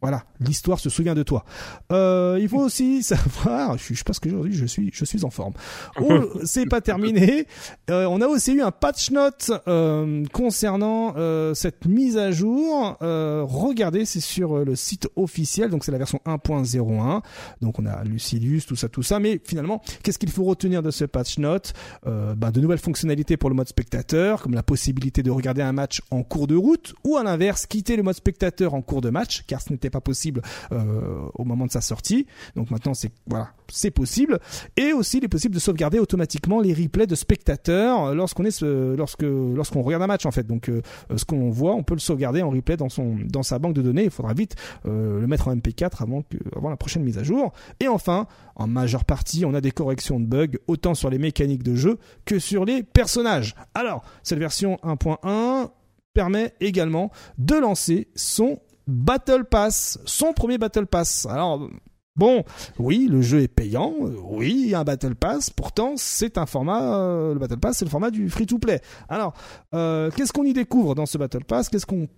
voilà, 0.01 0.23
l'histoire 0.39 0.79
se 0.79 0.89
souvient 0.89 1.15
de 1.15 1.23
toi. 1.23 1.43
Euh, 1.91 2.37
il 2.41 2.47
faut 2.47 2.59
aussi 2.59 3.03
savoir, 3.03 3.77
je, 3.77 3.93
je 3.93 4.03
pense 4.03 4.19
qu'aujourd'hui 4.19 4.53
je 4.53 4.65
suis, 4.65 4.91
je 4.93 5.05
suis 5.05 5.25
en 5.25 5.29
forme. 5.29 5.53
Oh, 5.99 6.21
c'est 6.45 6.65
pas 6.65 6.81
terminé. 6.81 7.47
Euh, 7.89 8.05
on 8.05 8.21
a 8.21 8.27
aussi 8.27 8.53
eu 8.53 8.61
un 8.61 8.71
patch 8.71 9.11
note 9.11 9.51
euh, 9.67 10.23
concernant 10.31 11.13
euh, 11.17 11.53
cette 11.53 11.85
mise 11.85 12.17
à 12.17 12.31
jour. 12.31 12.97
Euh, 13.01 13.43
regardez, 13.45 14.05
c'est 14.05 14.19
sur 14.19 14.63
le 14.63 14.75
site 14.75 15.09
officiel, 15.15 15.69
donc 15.69 15.83
c'est 15.83 15.91
la 15.91 15.97
version 15.97 16.19
1.01. 16.25 17.21
Donc 17.61 17.79
on 17.79 17.85
a 17.85 18.03
Lucilius, 18.03 18.65
tout 18.65 18.75
ça, 18.75 18.87
tout 18.87 19.03
ça. 19.03 19.19
Mais 19.19 19.41
finalement, 19.43 19.81
qu'est-ce 20.03 20.19
qu'il 20.19 20.31
faut 20.31 20.43
retenir 20.43 20.81
de 20.81 20.91
ce 20.91 21.05
patch 21.05 21.37
note? 21.39 21.73
Bah, 22.05 22.51
De 22.51 22.61
nouvelles 22.61 22.79
fonctionnalités 22.79 23.37
pour 23.37 23.49
le 23.49 23.55
mode 23.55 23.67
spectateur, 23.67 24.41
comme 24.41 24.53
la 24.53 24.63
possibilité 24.63 25.23
de 25.23 25.31
regarder 25.31 25.61
un 25.61 25.73
match 25.73 26.01
en 26.11 26.23
cours 26.23 26.47
de 26.47 26.55
route, 26.55 26.93
ou 27.03 27.17
à 27.17 27.23
l'inverse, 27.23 27.65
quitter 27.65 27.95
le 27.95 28.03
mode 28.03 28.15
spectateur 28.15 28.73
en 28.73 28.81
cours 28.81 29.01
de 29.01 29.09
match, 29.09 29.43
car 29.47 29.61
ce 29.61 29.71
n'était 29.71 29.88
pas 29.89 30.01
possible 30.01 30.41
euh, 30.71 31.27
au 31.33 31.43
moment 31.43 31.65
de 31.65 31.71
sa 31.71 31.81
sortie. 31.81 32.27
Donc 32.55 32.71
maintenant, 32.71 32.93
c'est 32.93 33.11
voilà, 33.27 33.49
c'est 33.69 33.91
possible. 33.91 34.39
Et 34.77 34.93
aussi, 34.93 35.17
il 35.17 35.25
est 35.25 35.29
possible 35.29 35.53
de 35.53 35.59
sauvegarder 35.59 35.99
automatiquement 35.99 36.61
les 36.61 36.73
replays 36.73 37.07
de 37.07 37.15
spectateurs 37.15 38.13
lorsqu'on 38.15 38.45
est 38.45 38.61
lorsque 38.61 39.23
lorsqu'on 39.23 39.81
regarde 39.81 40.03
un 40.03 40.07
match 40.07 40.25
en 40.25 40.31
fait. 40.31 40.45
Donc 40.45 40.69
euh, 40.69 40.81
ce 41.15 41.25
qu'on 41.25 41.49
voit, 41.49 41.75
on 41.75 41.83
peut 41.83 41.95
le 41.95 41.99
sauvegarder 41.99 42.41
en 42.41 42.49
replay 42.49 42.77
dans 42.77 42.89
son 42.89 43.17
dans 43.25 43.43
sa 43.43 43.59
banque 43.59 43.73
de 43.73 43.81
données. 43.81 44.05
Il 44.05 44.11
faudra 44.11 44.33
vite 44.33 44.55
euh, 44.85 45.19
le 45.19 45.27
mettre 45.27 45.47
en 45.47 45.55
MP4 45.55 46.01
avant 46.01 46.21
que 46.21 46.37
avant 46.55 46.69
la 46.69 46.77
prochaine 46.77 47.03
mise 47.03 47.17
à 47.17 47.23
jour. 47.23 47.51
Et 47.79 47.87
enfin, 47.87 48.27
en 48.55 48.67
majeure 48.67 49.05
partie, 49.05 49.45
on 49.45 49.53
a 49.53 49.61
des 49.61 49.71
corrections 49.71 50.19
de 50.19 50.25
bugs 50.25 50.57
autant 50.67 50.93
sur 50.93 51.09
les 51.09 51.17
mécaniques 51.17 51.63
de 51.63 51.75
jeu 51.75 51.97
que 52.25 52.39
sur 52.39 52.65
les 52.65 52.83
personnages. 52.83 53.55
Alors, 53.73 54.03
cette 54.23 54.39
version 54.39 54.77
1.1 54.83 55.69
permet 56.13 56.53
également 56.59 57.11
de 57.37 57.55
lancer 57.55 58.09
son 58.15 58.59
Battle 58.89 59.45
Pass, 59.45 59.99
son 60.05 60.33
premier 60.33 60.57
Battle 60.57 60.87
Pass. 60.87 61.25
Alors 61.29 61.69
Bon, 62.19 62.43
oui, 62.79 63.07
le 63.09 63.21
jeu 63.21 63.43
est 63.43 63.47
payant, 63.47 63.93
oui, 63.97 64.63
il 64.65 64.69
y 64.71 64.75
a 64.75 64.79
un 64.79 64.83
Battle 64.83 65.15
Pass, 65.15 65.51
pourtant 65.51 65.93
c'est 65.95 66.37
un 66.37 66.45
format, 66.45 66.97
euh, 66.97 67.33
le 67.33 67.39
Battle 67.39 67.59
Pass 67.59 67.77
c'est 67.77 67.85
le 67.85 67.89
format 67.89 68.11
du 68.11 68.29
free-to-play. 68.29 68.81
Alors, 69.07 69.33
euh, 69.73 70.11
qu'est-ce 70.11 70.33
qu'on 70.33 70.43
y 70.43 70.51
découvre 70.51 70.95
dans 70.95 71.05
ce 71.05 71.17
Battle 71.17 71.45
Pass? 71.45 71.69
Qu'est-ce 71.69 71.85
qu'on, 71.85 72.09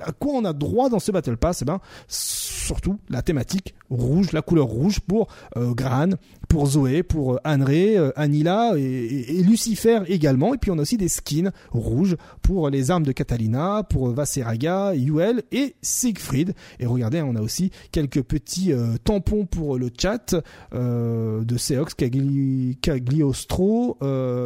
à 0.00 0.12
quoi 0.12 0.34
on 0.34 0.44
a 0.44 0.52
droit 0.52 0.88
dans 0.88 0.98
ce 0.98 1.12
Battle 1.12 1.36
Pass 1.36 1.62
Eh 1.62 1.64
ben, 1.64 1.80
surtout 2.08 2.98
la 3.08 3.22
thématique 3.22 3.74
rouge, 3.90 4.32
la 4.32 4.42
couleur 4.42 4.66
rouge 4.66 5.00
pour 5.00 5.28
euh, 5.56 5.72
Gran, 5.72 6.10
pour 6.48 6.66
Zoé, 6.66 7.02
pour 7.02 7.34
euh, 7.34 7.38
Anré, 7.44 7.96
euh, 7.96 8.10
Anila 8.16 8.72
et, 8.76 9.42
Lucifer 9.42 10.00
également. 10.06 10.54
Et 10.54 10.58
puis 10.58 10.70
on 10.70 10.78
a 10.78 10.82
aussi 10.82 10.96
des 10.96 11.08
skins 11.08 11.52
rouges 11.70 12.16
pour 12.42 12.70
les 12.70 12.90
armes 12.90 13.04
de 13.04 13.12
Catalina, 13.12 13.82
pour 13.88 14.10
Vaseraga, 14.10 14.94
Yuel 14.94 15.42
et 15.52 15.76
Siegfried. 15.82 16.54
Et 16.80 16.86
regardez, 16.86 17.22
on 17.22 17.36
a 17.36 17.40
aussi 17.40 17.70
quelques 17.92 18.22
petits 18.22 18.72
tampons 19.04 19.46
pour 19.46 19.78
le 19.78 19.90
chat 19.96 20.34
de 20.72 21.56
Seox, 21.56 21.94
Cagliostro, 21.94 23.98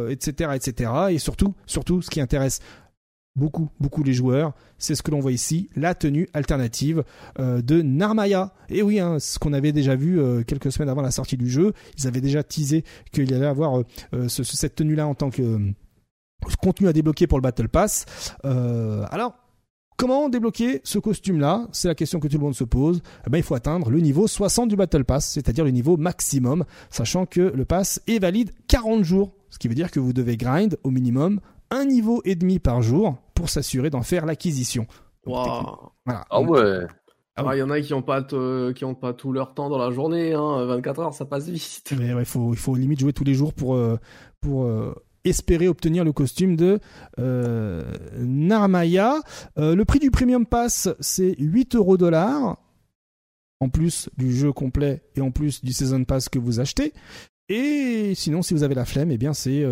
etc., 0.09 0.51
etc. 0.55 0.91
Et 1.11 1.17
surtout, 1.17 1.53
surtout, 1.65 2.01
ce 2.01 2.09
qui 2.09 2.21
intéresse 2.21 2.59
beaucoup, 3.35 3.69
beaucoup 3.79 4.03
les 4.03 4.13
joueurs. 4.13 4.53
C'est 4.77 4.95
ce 4.95 5.03
que 5.03 5.11
l'on 5.11 5.19
voit 5.19 5.31
ici, 5.31 5.69
la 5.75 5.95
tenue 5.95 6.27
alternative 6.33 7.03
euh, 7.39 7.61
de 7.61 7.81
Narmaya. 7.81 8.53
Et 8.69 8.81
oui, 8.81 8.99
hein, 8.99 9.19
ce 9.19 9.39
qu'on 9.39 9.53
avait 9.53 9.71
déjà 9.71 9.95
vu 9.95 10.19
euh, 10.19 10.43
quelques 10.43 10.71
semaines 10.71 10.89
avant 10.89 11.01
la 11.01 11.11
sortie 11.11 11.37
du 11.37 11.49
jeu, 11.49 11.73
ils 11.97 12.07
avaient 12.07 12.21
déjà 12.21 12.43
teasé 12.43 12.83
qu'il 13.11 13.33
allait 13.33 13.45
avoir 13.45 13.81
euh, 14.13 14.27
cette 14.27 14.75
tenue-là 14.75 15.07
en 15.07 15.15
tant 15.15 15.29
que 15.29 15.59
contenu 16.61 16.87
à 16.87 16.93
débloquer 16.93 17.27
pour 17.27 17.37
le 17.37 17.43
Battle 17.43 17.69
Pass. 17.69 18.05
alors, 18.43 19.35
Comment 19.97 20.29
débloquer 20.29 20.81
ce 20.83 20.97
costume-là? 20.97 21.67
C'est 21.73 21.87
la 21.87 21.93
question 21.93 22.19
que 22.19 22.27
tout 22.27 22.37
le 22.37 22.43
monde 22.43 22.55
se 22.55 22.63
pose. 22.63 23.03
Eh 23.27 23.29
ben, 23.29 23.37
il 23.37 23.43
faut 23.43 23.53
atteindre 23.53 23.91
le 23.91 23.99
niveau 23.99 24.25
60 24.25 24.67
du 24.67 24.75
Battle 24.75 25.03
Pass, 25.03 25.29
c'est-à-dire 25.29 25.63
le 25.63 25.69
niveau 25.69 25.95
maximum, 25.95 26.65
sachant 26.89 27.27
que 27.27 27.39
le 27.41 27.65
pass 27.65 28.01
est 28.07 28.17
valide 28.17 28.51
40 28.67 29.03
jours. 29.03 29.35
Ce 29.51 29.59
qui 29.59 29.67
veut 29.67 29.75
dire 29.75 29.91
que 29.91 29.99
vous 29.99 30.11
devez 30.11 30.37
grind 30.37 30.75
au 30.83 30.89
minimum 30.89 31.39
un 31.71 31.85
niveau 31.85 32.21
et 32.25 32.35
demi 32.35 32.59
par 32.59 32.81
jour 32.81 33.17
pour 33.33 33.49
s'assurer 33.49 33.89
d'en 33.89 34.03
faire 34.03 34.25
l'acquisition. 34.25 34.85
Voilà. 35.25 35.73
Ah 36.29 36.41
ouais. 36.41 36.85
Ah, 37.35 37.55
il 37.55 37.59
y 37.59 37.63
en 37.63 37.69
a 37.69 37.79
qui 37.81 37.93
n'ont 37.93 38.01
pas, 38.01 38.21
qui 38.21 38.85
ont 38.85 38.95
pas 38.95 39.13
tout 39.13 39.31
leur 39.31 39.53
temps 39.53 39.69
dans 39.69 39.77
la 39.77 39.91
journée, 39.91 40.33
hein. 40.33 40.65
24 40.65 40.99
heures, 40.99 41.13
ça 41.13 41.25
passe 41.25 41.47
vite. 41.47 41.93
Mais 41.97 42.09
il 42.09 42.25
faut, 42.25 42.53
il 42.53 42.59
faut 42.59 42.75
limite 42.75 42.99
jouer 42.99 43.13
tous 43.13 43.23
les 43.23 43.33
jours 43.33 43.53
pour, 43.53 43.75
euh, 43.75 43.97
pour 44.41 44.65
euh, 44.65 44.93
espérer 45.23 45.67
obtenir 45.67 46.03
le 46.03 46.11
costume 46.11 46.55
de 46.55 46.79
euh, 47.19 47.83
Narmaya. 48.17 49.21
le 49.57 49.83
prix 49.83 49.99
du 49.99 50.11
Premium 50.11 50.45
Pass, 50.45 50.89
c'est 50.99 51.35
8 51.39 51.75
euros 51.75 51.97
dollars, 51.97 52.57
en 53.59 53.69
plus 53.69 54.09
du 54.17 54.35
jeu 54.35 54.51
complet 54.51 55.01
et 55.15 55.21
en 55.21 55.31
plus 55.31 55.63
du 55.63 55.71
Season 55.71 56.03
Pass 56.03 56.27
que 56.27 56.39
vous 56.39 56.59
achetez. 56.59 56.93
Et 57.47 58.13
sinon, 58.15 58.41
si 58.41 58.53
vous 58.53 58.63
avez 58.63 58.75
la 58.75 58.85
flemme, 58.85 59.11
eh 59.11 59.17
bien 59.17 59.33
c'est 59.33 59.65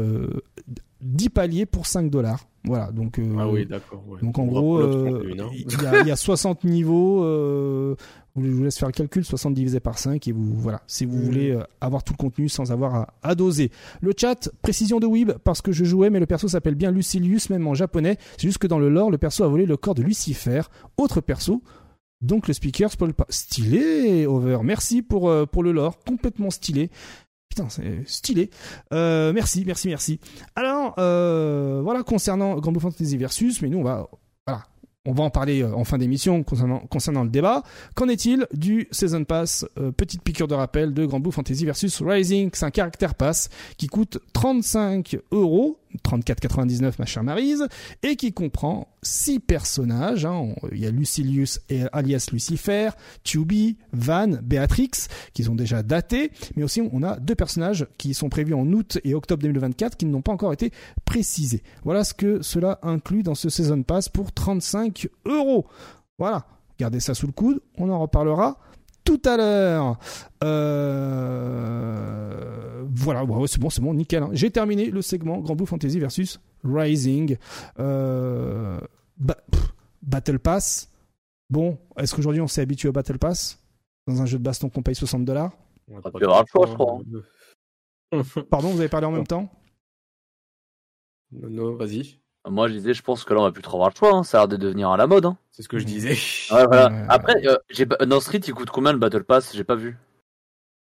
10 1.01 1.29
paliers 1.29 1.65
pour 1.65 1.85
5 1.85 2.09
dollars. 2.09 2.45
Voilà, 2.65 2.91
donc 2.91 3.19
euh, 3.19 3.35
ah 3.39 3.47
oui, 3.47 3.65
d'accord. 3.65 4.03
Donc 4.21 4.37
en 4.37 4.45
gros, 4.45 4.79
euh, 4.79 5.23
il, 5.25 6.07
y 6.07 6.11
a, 6.11 6.15
60 6.15 6.65
niveaux. 6.65 7.23
Euh, 7.23 7.95
je 8.35 8.49
vous 8.49 8.63
laisse 8.63 8.77
faire 8.77 8.89
le 8.89 8.93
calcul, 8.93 9.23
60 9.23 9.53
divisé 9.53 9.79
par 9.79 9.97
5 9.97 10.27
et 10.27 10.31
vous 10.33 10.53
voilà. 10.55 10.81
Si 10.85 11.05
vous 11.05 11.17
voulez 11.17 11.57
avoir 11.79 12.03
tout 12.03 12.13
le 12.13 12.17
contenu 12.17 12.49
sans 12.49 12.71
avoir 12.71 13.13
à, 13.23 13.35
doser. 13.35 13.71
Le 14.01 14.11
chat, 14.15 14.49
précision 14.61 14.99
de 14.99 15.05
Weeb 15.05 15.31
parce 15.43 15.61
que 15.61 15.71
je 15.71 15.85
jouais, 15.85 16.09
mais 16.09 16.19
le 16.19 16.25
perso 16.25 16.47
s'appelle 16.49 16.75
bien 16.75 16.91
Lucilius, 16.91 17.49
même 17.49 17.65
en 17.65 17.75
japonais. 17.75 18.17
C'est 18.37 18.47
juste 18.47 18.57
que 18.57 18.67
dans 18.67 18.79
le 18.79 18.89
lore, 18.89 19.09
le 19.09 19.17
perso 19.17 19.43
a 19.43 19.47
volé 19.47 19.65
le 19.65 19.77
corps 19.77 19.95
de 19.95 20.03
Lucifer, 20.03 20.61
autre 20.97 21.21
perso. 21.21 21.61
Donc 22.21 22.49
le 22.49 22.53
speaker 22.53 22.91
spoil 22.91 23.13
pas. 23.13 23.25
Stylé, 23.29 24.27
Over. 24.27 24.59
Merci 24.63 25.01
pour, 25.01 25.31
pour 25.47 25.63
le 25.63 25.71
lore, 25.71 25.97
complètement 26.05 26.49
stylé. 26.49 26.91
Putain, 27.49 27.67
c'est 27.69 28.07
stylé. 28.07 28.51
Euh, 28.93 29.33
merci, 29.33 29.63
merci, 29.65 29.87
merci. 29.87 30.19
Alors, 30.55 30.93
euh, 30.99 31.81
voilà, 31.83 32.03
concernant 32.03 32.55
Grand 32.59 32.71
Blue 32.71 32.79
Fantasy 32.79 33.17
Versus, 33.17 33.61
mais 33.61 33.69
nous, 33.69 33.79
on 33.79 33.83
va, 33.83 34.07
voilà, 34.45 34.63
on 35.05 35.13
va 35.13 35.23
en 35.23 35.31
parler 35.31 35.63
euh, 35.63 35.73
en 35.73 35.83
fin 35.83 35.97
d'émission 35.97 36.43
concernant, 36.43 36.79
concernant 36.79 37.23
le 37.23 37.29
débat. 37.31 37.63
Qu'en 37.95 38.07
est-il 38.07 38.45
du 38.53 38.87
Season 38.91 39.23
Pass 39.23 39.65
Petite 39.97 40.21
piqûre 40.21 40.47
de 40.47 40.53
rappel 40.53 40.93
de 40.93 41.07
Grand 41.07 41.19
Blue 41.19 41.31
Fantasy 41.31 41.65
versus 41.65 42.01
Rising? 42.03 42.51
C'est 42.53 42.65
un 42.65 42.71
caractère 42.71 43.15
pass 43.15 43.49
qui 43.77 43.87
coûte 43.87 44.19
35 44.33 45.17
euros 45.31 45.79
34,99 46.03 46.93
ma 46.99 47.05
chère 47.05 47.23
Marise, 47.23 47.67
et 48.03 48.15
qui 48.15 48.33
comprend 48.33 48.87
six 49.01 49.39
personnages. 49.39 50.25
Hein. 50.25 50.53
Il 50.71 50.79
y 50.79 50.85
a 50.85 50.91
Lucilius 50.91 51.61
et 51.69 51.83
alias 51.91 52.29
Lucifer, 52.31 52.89
Tubi, 53.23 53.77
Van, 53.93 54.27
Beatrix, 54.41 55.07
qui 55.33 55.43
sont 55.43 55.55
déjà 55.55 55.83
datés, 55.83 56.31
mais 56.55 56.63
aussi 56.63 56.81
on 56.91 57.03
a 57.03 57.19
deux 57.19 57.35
personnages 57.35 57.87
qui 57.97 58.13
sont 58.13 58.29
prévus 58.29 58.53
en 58.53 58.71
août 58.71 58.99
et 59.03 59.13
octobre 59.13 59.41
2024 59.43 59.97
qui 59.97 60.05
n'ont 60.05 60.21
pas 60.21 60.33
encore 60.33 60.53
été 60.53 60.71
précisés. 61.05 61.63
Voilà 61.83 62.03
ce 62.03 62.13
que 62.13 62.41
cela 62.41 62.79
inclut 62.83 63.23
dans 63.23 63.35
ce 63.35 63.49
Season 63.49 63.83
Pass 63.83 64.09
pour 64.09 64.31
35 64.31 65.07
euros. 65.25 65.65
Voilà, 66.17 66.45
gardez 66.79 66.99
ça 66.99 67.13
sous 67.13 67.27
le 67.27 67.33
coude, 67.33 67.61
on 67.77 67.89
en 67.89 67.99
reparlera 67.99 68.59
tout 69.03 69.21
à 69.25 69.37
l'heure. 69.37 69.97
Euh, 70.43 71.69
voilà, 72.93 73.25
c'est 73.47 73.59
bon, 73.59 73.69
c'est 73.69 73.81
bon, 73.81 73.93
nickel. 73.93 74.23
Hein. 74.23 74.29
J'ai 74.33 74.51
terminé 74.51 74.89
le 74.89 75.01
segment 75.01 75.39
Grand 75.39 75.55
Blue 75.55 75.65
Fantasy 75.65 75.99
versus 75.99 76.39
Rising. 76.63 77.37
Euh, 77.79 78.79
Battle 80.01 80.39
Pass. 80.39 80.91
Bon, 81.49 81.77
est-ce 81.97 82.15
qu'aujourd'hui 82.15 82.41
on 82.41 82.47
s'est 82.47 82.61
habitué 82.61 82.89
au 82.89 82.91
Battle 82.91 83.17
Pass? 83.17 83.63
Dans 84.07 84.21
un 84.21 84.25
jeu 84.25 84.37
de 84.37 84.43
baston 84.43 84.69
qu'on 84.69 84.81
paye 84.81 84.95
60 84.95 85.25
dollars? 85.25 85.51
Pardon, 88.49 88.69
vous 88.69 88.79
avez 88.79 88.89
parlé 88.89 89.07
en 89.07 89.11
même 89.11 89.27
temps? 89.27 89.49
Non, 91.31 91.49
non 91.49 91.75
vas-y. 91.75 92.18
Moi, 92.47 92.67
je 92.67 92.73
disais, 92.73 92.93
je 92.93 93.03
pense 93.03 93.23
que 93.23 93.33
là, 93.33 93.41
on 93.41 93.43
va 93.43 93.51
plus 93.51 93.61
trop 93.61 93.77
avoir 93.77 93.89
le 93.89 93.95
choix. 93.95 94.13
Hein. 94.13 94.23
Ça 94.23 94.37
a 94.37 94.41
l'air 94.41 94.47
de 94.47 94.57
devenir 94.57 94.89
à 94.89 94.97
la 94.97 95.07
mode. 95.07 95.25
Hein. 95.25 95.37
C'est 95.51 95.63
ce 95.63 95.69
que 95.69 95.79
je 95.79 95.85
disais. 95.85 96.17
Ouais, 96.51 96.65
voilà. 96.65 97.05
Après, 97.09 97.35
euh, 97.45 97.57
j'ai... 97.69 97.85
Street, 98.21 98.41
il 98.47 98.53
coûte 98.53 98.69
combien 98.69 98.93
le 98.93 98.97
Battle 98.97 99.23
Pass? 99.23 99.55
J'ai 99.55 99.63
pas 99.63 99.75
vu. 99.75 99.97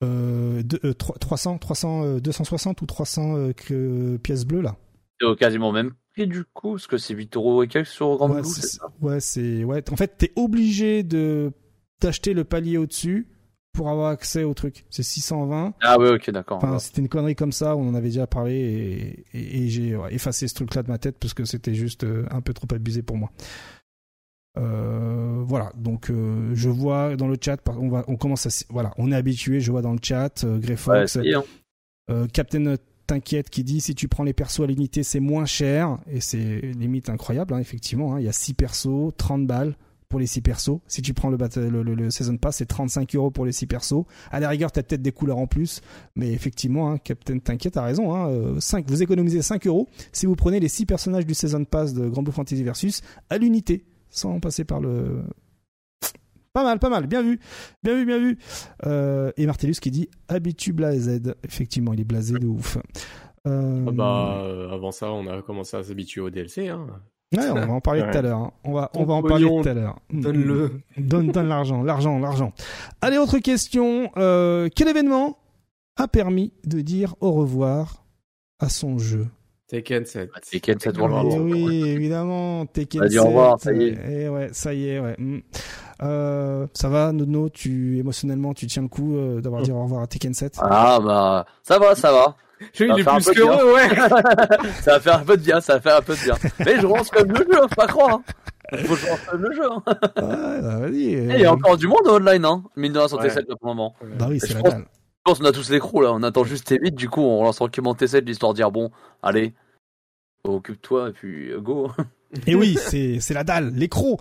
Euh, 0.04 0.62
de, 0.64 0.94
300, 0.94 1.58
300, 1.58 2.18
260 2.20 2.82
ou 2.82 2.86
300 2.86 3.54
euh, 3.72 4.18
pièces 4.20 4.46
bleues 4.46 4.62
là. 4.62 4.76
C'est 5.20 5.36
quasiment 5.36 5.72
même 5.72 5.94
prix 6.14 6.28
du 6.28 6.44
coup, 6.46 6.74
parce 6.74 6.86
que 6.86 7.00
c'est 7.00 7.16
8 7.16 7.36
euros 7.36 7.64
et 7.64 7.68
quelques 7.68 7.88
sur 7.88 8.16
Grand 8.16 8.30
ouais, 8.30 8.42
Blue, 8.42 8.50
c'est 8.50 8.80
Ouais, 9.02 9.20
c'est 9.20 9.64
ouais. 9.64 9.84
En 9.92 9.96
fait, 9.96 10.16
t'es 10.18 10.34
obligé 10.36 11.02
de 11.02 11.52
d'acheter 12.00 12.36
le 12.36 12.44
palier 12.44 12.78
au-dessus 12.78 13.28
pour 13.78 13.90
avoir 13.90 14.10
accès 14.10 14.44
au 14.44 14.56
truc. 14.56 14.86
C'est 14.90 15.04
620. 15.04 15.76
Ah 15.82 16.00
ouais, 16.00 16.10
ok, 16.10 16.32
d'accord. 16.32 16.58
Enfin, 16.58 16.80
c'était 16.80 17.02
une 17.02 17.10
connerie 17.10 17.36
comme 17.36 17.52
ça, 17.52 17.76
on 17.76 17.88
en 17.88 17.94
avait 17.94 18.10
déjà 18.10 18.26
parlé 18.26 19.24
et, 19.34 19.70
j'ai 19.70 19.96
effacé 20.10 20.48
ce 20.48 20.56
truc-là 20.56 20.82
de 20.82 20.90
ma 20.90 20.98
tête 20.98 21.18
parce 21.20 21.36
que 21.36 21.46
c'était 21.46 21.76
juste 21.76 22.04
euh, 22.04 22.26
un 22.32 22.42
peu 22.42 22.54
trop 22.54 22.68
abusé 22.74 23.04
pour 23.04 23.18
moi. 23.18 23.30
Euh, 24.58 25.44
voilà, 25.46 25.72
donc 25.76 26.10
euh, 26.10 26.50
je 26.56 26.70
vois 26.70 27.16
dans 27.16 27.28
le 27.28 27.38
chat, 27.40 27.58
on 27.68 27.90
va, 27.90 28.04
on 28.08 28.16
commence 28.16 28.48
à, 28.48 28.66
voilà, 28.72 28.92
on 28.98 29.12
est 29.12 29.16
habitué. 29.16 29.60
Je 29.60 29.72
vois 29.72 29.84
dans 29.84 29.94
le 29.94 30.00
chat, 30.02 30.44
euh, 30.44 30.58
Greyfox, 30.58 31.20
Captain 32.34 32.76
T'inquiète 33.06 33.50
qui 33.50 33.64
dit 33.64 33.80
si 33.80 33.96
tu 33.96 34.10
prends 34.10 34.26
les 34.26 34.34
persos 34.34 34.60
à 34.60 34.66
l'unité 34.66 35.02
c'est 35.02 35.22
moins 35.22 35.46
cher 35.46 35.98
et 36.12 36.20
c'est 36.20 36.60
limite 36.60 37.10
incroyable 37.10 37.54
hein, 37.54 37.60
effectivement. 37.60 38.16
Hein. 38.16 38.20
il 38.20 38.26
y 38.26 38.28
a 38.28 38.34
6 38.34 38.54
persos, 38.54 39.14
30 39.16 39.48
balles 39.48 39.78
pour 40.10 40.20
les 40.20 40.28
6 40.28 40.42
persos. 40.42 40.80
Si 40.88 41.02
tu 41.02 41.14
prends 41.14 41.30
le, 41.30 42.10
Season 42.10 42.38
Pass, 42.38 42.58
c'est 42.58 42.66
35 42.66 43.16
euros 43.16 43.32
pour 43.32 43.46
les 43.46 43.52
6 43.52 43.68
persos. 43.68 44.06
À 44.32 44.40
la 44.40 44.50
rigueur, 44.50 44.72
t'as 44.72 44.84
peut-être 44.84 45.02
des 45.02 45.12
couleurs 45.12 45.38
en 45.38 45.48
plus, 45.48 45.82
mais 46.16 46.32
effectivement, 46.32 46.92
hein, 46.92 46.98
Captain 46.98 47.40
T'inquiète, 47.40 47.74
t'as 47.74 47.84
raison. 47.84 48.16
Hein, 48.16 48.60
5, 48.60 48.86
euh, 48.86 48.88
vous 48.88 49.04
économisez 49.04 49.42
5 49.42 49.68
euros 49.68 49.88
si 50.12 50.26
vous 50.26 50.36
prenez 50.36 50.60
les 50.60 50.70
6 50.70 50.86
personnages 50.86 51.26
du 51.26 51.34
Season 51.34 51.64
Pass 51.66 51.94
de 51.94 52.08
Grand 52.08 52.24
Blue 52.24 52.32
Fantasy 52.32 52.64
Versus 52.64 53.02
à 53.30 53.38
l'unité, 53.38 53.86
sans 54.10 54.40
passer 54.40 54.64
par 54.64 54.80
le... 54.80 55.24
Pas 56.54 56.64
mal, 56.64 56.80
pas 56.80 56.90
mal, 56.90 57.06
bien 57.06 57.22
vu, 57.22 57.40
bien 57.84 57.94
vu, 57.94 58.06
bien 58.08 58.18
vu. 58.18 58.40
Euh, 58.88 59.32
et 59.38 59.46
Martellus 59.46 59.76
qui 59.80 59.92
dit 59.92 60.10
habitue 60.28 60.74
blasé. 60.74 61.22
Effectivement, 61.44 61.94
il 61.94 62.00
est 62.00 62.04
blasé 62.04 62.34
de 62.40 62.48
ouf. 62.48 62.80
Euh... 63.46 63.86
Ah 63.88 63.92
bah, 63.92 64.42
euh, 64.42 64.72
avant 64.72 64.92
ça, 64.92 65.12
on 65.12 65.28
a 65.28 65.44
commencé 65.44 65.78
à 65.78 65.84
s'habituer 65.84 66.22
au 66.22 66.32
DLC. 66.32 66.70
Hein. 66.70 66.88
Ouais, 67.36 67.50
on 67.50 67.56
va 67.56 67.74
en 67.74 67.82
parler 67.82 68.02
tout 68.10 68.18
à 68.18 68.22
l'heure. 68.22 68.38
Hein. 68.38 68.52
On 68.64 68.74
va, 68.74 68.90
on 68.94 69.04
va 69.04 69.14
en 69.16 69.22
parler 69.22 69.46
tout 69.46 69.68
à 69.68 69.74
l'heure. 69.74 70.00
Donne-le. 70.12 70.80
Donne, 70.98 71.32
donne 71.32 71.50
l'argent, 71.50 71.84
l'argent, 71.84 72.20
l'argent. 72.20 72.54
Allez, 73.02 73.18
autre 73.18 73.40
question. 73.40 74.12
Euh, 74.16 74.70
quel 74.74 74.88
événement 74.88 75.38
a 75.98 76.08
permis 76.08 76.54
de 76.66 76.80
dire 76.80 77.16
au 77.20 77.34
revoir 77.34 78.06
à 78.60 78.70
son 78.70 78.98
jeu? 78.98 79.28
Tekken 79.68 80.06
7. 80.06 80.30
Ah, 80.34 80.40
Tekken 80.40 80.80
7 80.80 80.98
Oui, 80.98 81.90
évidemment. 81.90 82.66
Tekken 82.66 83.10
7. 83.10 83.20
Au 83.20 83.26
revoir, 83.26 83.60
ça 83.60 83.74
y 83.74 83.88
est. 83.88 83.98
Eh 84.10 84.30
ouais, 84.30 84.50
ça 84.54 84.74
y 84.74 84.88
est, 84.88 85.00
ouais. 85.00 85.16
Mm. 85.18 85.40
Euh, 86.04 86.68
ça 86.74 86.88
va, 86.88 87.12
Nono, 87.12 87.50
tu 87.50 87.98
émotionnellement, 87.98 88.54
tu 88.54 88.68
tiens 88.68 88.84
le 88.84 88.88
coup 88.88 89.18
euh, 89.18 89.42
d'avoir 89.42 89.64
dit 89.64 89.72
au 89.72 89.82
revoir 89.82 90.04
à 90.04 90.08
Tekken 90.08 90.34
7 90.34 90.60
Ah 90.62 91.00
bah, 91.04 91.46
ça 91.64 91.80
va, 91.80 91.96
ça 91.96 92.14
va. 92.14 92.38
Je 92.74 92.86
il 92.86 93.00
est 93.00 93.04
plus 93.04 93.34
qu'heureux, 93.34 93.74
ouais. 93.74 93.90
ça 94.82 94.94
va 94.94 95.00
faire 95.00 95.20
un 95.20 95.26
peu 95.26 95.38
de 95.38 95.44
bien, 95.44 95.62
ça 95.62 95.76
va 95.76 95.82
faire 95.82 95.98
un 95.98 96.02
peu 96.02 96.16
de 96.16 96.24
bien. 96.24 96.36
Mais 96.60 96.80
je 96.80 96.86
relance 96.86 97.10
comme 97.10 97.32
le 97.32 97.38
jeu, 97.38 97.62
faut 97.62 97.68
pas 97.76 97.88
croire. 97.88 98.16
Hein. 98.16 98.78
Faut 98.86 98.96
que 98.96 99.00
je 99.00 99.06
relance 99.06 99.22
comme 99.22 99.42
le 99.42 99.54
jeu. 99.54 99.70
Hein. 99.72 99.84
Ouais, 99.88 100.62
bah, 100.62 100.80
vas-y. 100.80 101.16
Euh... 101.16 101.34
Il 101.36 101.42
y 101.42 101.46
a 101.46 101.54
encore 101.54 101.78
du 101.78 101.88
monde 101.88 102.08
online, 102.08 102.46
hein. 102.46 102.64
Mine 102.76 102.94
de 102.94 103.00
la 103.00 103.08
santé 103.08 103.30
7 103.30 103.46
pour 103.46 103.58
le 103.62 103.68
moment. 103.68 103.96
Bah 104.18 104.28
oui, 104.30 104.40
c'est 104.40 104.54
la 104.54 104.62
pense, 104.62 104.74
je 104.74 104.80
pense 105.24 105.40
qu'on 105.40 105.46
a 105.46 105.52
tous 105.52 105.70
l'écrou 105.70 106.02
là. 106.02 106.14
On 106.14 106.24
attend 106.24 106.44
juste 106.44 106.72
T8, 106.72 106.92
du 106.96 107.10
coup, 107.10 107.22
on 107.22 107.40
relance 107.40 107.58
tranquillement 107.58 107.94
T7 107.94 108.26
l'histoire 108.26 108.54
de 108.54 108.58
dire 108.58 108.72
bon, 108.72 108.92
allez, 109.22 109.54
occupe-toi 110.44 111.10
et 111.10 111.12
puis 111.12 111.52
euh, 111.52 111.60
go. 111.60 111.92
Et 112.46 112.56
oui, 112.56 112.78
c'est 112.80 113.20
c'est 113.20 113.34
la 113.34 113.44
dalle, 113.44 113.72
l'écro 113.74 114.20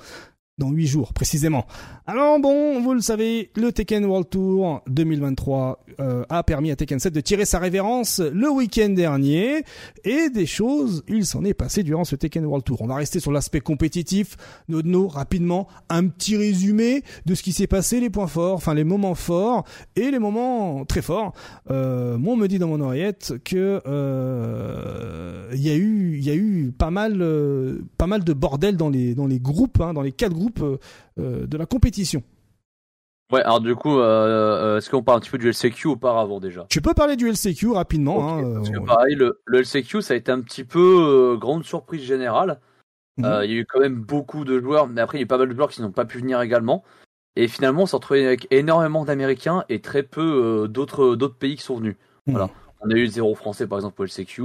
dans 0.58 0.70
8 0.70 0.86
jours 0.86 1.12
précisément. 1.12 1.66
Alors 2.08 2.38
bon, 2.38 2.80
vous 2.80 2.94
le 2.94 3.00
savez, 3.00 3.50
le 3.56 3.72
Tekken 3.72 4.04
World 4.04 4.30
Tour 4.30 4.80
2023 4.86 5.80
euh, 5.98 6.24
a 6.28 6.44
permis 6.44 6.70
à 6.70 6.76
Tekken 6.76 7.00
7 7.00 7.12
de 7.12 7.20
tirer 7.20 7.44
sa 7.44 7.58
révérence 7.58 8.20
le 8.20 8.48
week-end 8.48 8.90
dernier 8.90 9.64
et 10.04 10.30
des 10.30 10.46
choses, 10.46 11.02
il 11.08 11.26
s'en 11.26 11.44
est 11.44 11.52
passé 11.52 11.82
durant 11.82 12.04
ce 12.04 12.14
Tekken 12.14 12.46
World 12.46 12.64
Tour. 12.64 12.82
On 12.82 12.86
va 12.86 12.94
rester 12.94 13.18
sur 13.18 13.32
l'aspect 13.32 13.58
compétitif. 13.58 14.36
Nodno, 14.68 15.08
rapidement, 15.08 15.66
un 15.88 16.06
petit 16.06 16.36
résumé 16.36 17.02
de 17.24 17.34
ce 17.34 17.42
qui 17.42 17.50
s'est 17.50 17.66
passé, 17.66 17.98
les 17.98 18.08
points 18.08 18.28
forts, 18.28 18.54
enfin 18.54 18.74
les 18.74 18.84
moments 18.84 19.16
forts 19.16 19.64
et 19.96 20.12
les 20.12 20.20
moments 20.20 20.84
très 20.84 21.02
forts. 21.02 21.32
Euh, 21.72 22.18
moi, 22.18 22.34
on 22.34 22.36
me 22.36 22.46
dit 22.46 22.60
dans 22.60 22.68
mon 22.68 22.80
oreillette 22.82 23.34
que 23.44 23.82
euh, 23.84 25.50
il 25.54 25.60
y 25.60 25.70
a 25.70 25.74
eu, 25.74 26.20
y 26.20 26.30
a 26.30 26.34
eu 26.36 26.72
pas 26.78 26.92
mal, 26.92 27.20
euh, 27.20 27.80
pas 27.98 28.06
mal 28.06 28.22
de 28.22 28.32
bordel 28.32 28.76
dans 28.76 28.90
les 28.90 29.16
dans 29.16 29.26
les 29.26 29.40
groupes, 29.40 29.80
hein, 29.80 29.92
dans 29.92 30.02
les 30.02 30.12
quatre 30.12 30.34
groupes 30.34 30.62
euh, 30.62 30.78
de 31.16 31.56
la 31.56 31.66
compétition. 31.66 32.22
Ouais, 33.32 33.42
alors 33.42 33.60
du 33.60 33.74
coup, 33.74 33.98
euh, 33.98 34.78
est-ce 34.78 34.88
qu'on 34.88 35.02
parle 35.02 35.18
un 35.18 35.20
petit 35.20 35.30
peu 35.30 35.38
du 35.38 35.48
LCQ 35.48 35.88
auparavant 35.88 36.38
déjà? 36.38 36.64
Tu 36.68 36.80
peux 36.80 36.94
parler 36.94 37.16
du 37.16 37.28
LCQ 37.28 37.72
rapidement. 37.72 38.38
hein, 38.38 38.54
parce 38.54 38.70
que 38.70 38.78
pareil, 38.78 39.16
le, 39.16 39.40
le, 39.46 39.60
LCQ, 39.62 40.00
ça 40.00 40.14
a 40.14 40.16
été 40.16 40.30
un 40.30 40.40
petit 40.40 40.62
peu 40.62 41.36
grande 41.40 41.64
surprise 41.64 42.02
générale. 42.02 42.60
Mhm. 43.18 43.40
il 43.44 43.50
y 43.50 43.54
a 43.54 43.56
eu 43.56 43.66
quand 43.66 43.80
même 43.80 43.96
beaucoup 43.96 44.44
de 44.44 44.60
joueurs, 44.60 44.86
mais 44.86 45.00
après 45.00 45.16
il 45.16 45.20
y 45.20 45.22
a 45.22 45.24
eu 45.24 45.26
pas 45.26 45.38
mal 45.38 45.48
de 45.48 45.54
joueurs 45.54 45.70
qui 45.70 45.80
n'ont 45.80 45.90
pas 45.90 46.04
pu 46.04 46.18
venir 46.18 46.40
également. 46.40 46.84
Et 47.34 47.48
finalement, 47.48 47.82
on 47.82 47.86
s'est 47.86 47.96
retrouvé 47.96 48.26
avec 48.26 48.46
énormément 48.50 49.04
d'Américains 49.04 49.64
et 49.68 49.80
très 49.80 50.02
peu 50.02 50.68
d'autres 50.68 51.16
d'autres 51.16 51.36
pays 51.36 51.56
qui 51.56 51.62
sont 51.62 51.76
venus. 51.76 51.96
Mhm. 52.26 52.34
Voilà. 52.34 52.50
On 52.82 52.90
a 52.90 52.94
eu 52.94 53.06
zéro 53.06 53.34
français 53.34 53.66
par 53.66 53.78
exemple 53.78 53.96
pour 53.96 54.04
le 54.04 54.10
LCQ. 54.10 54.42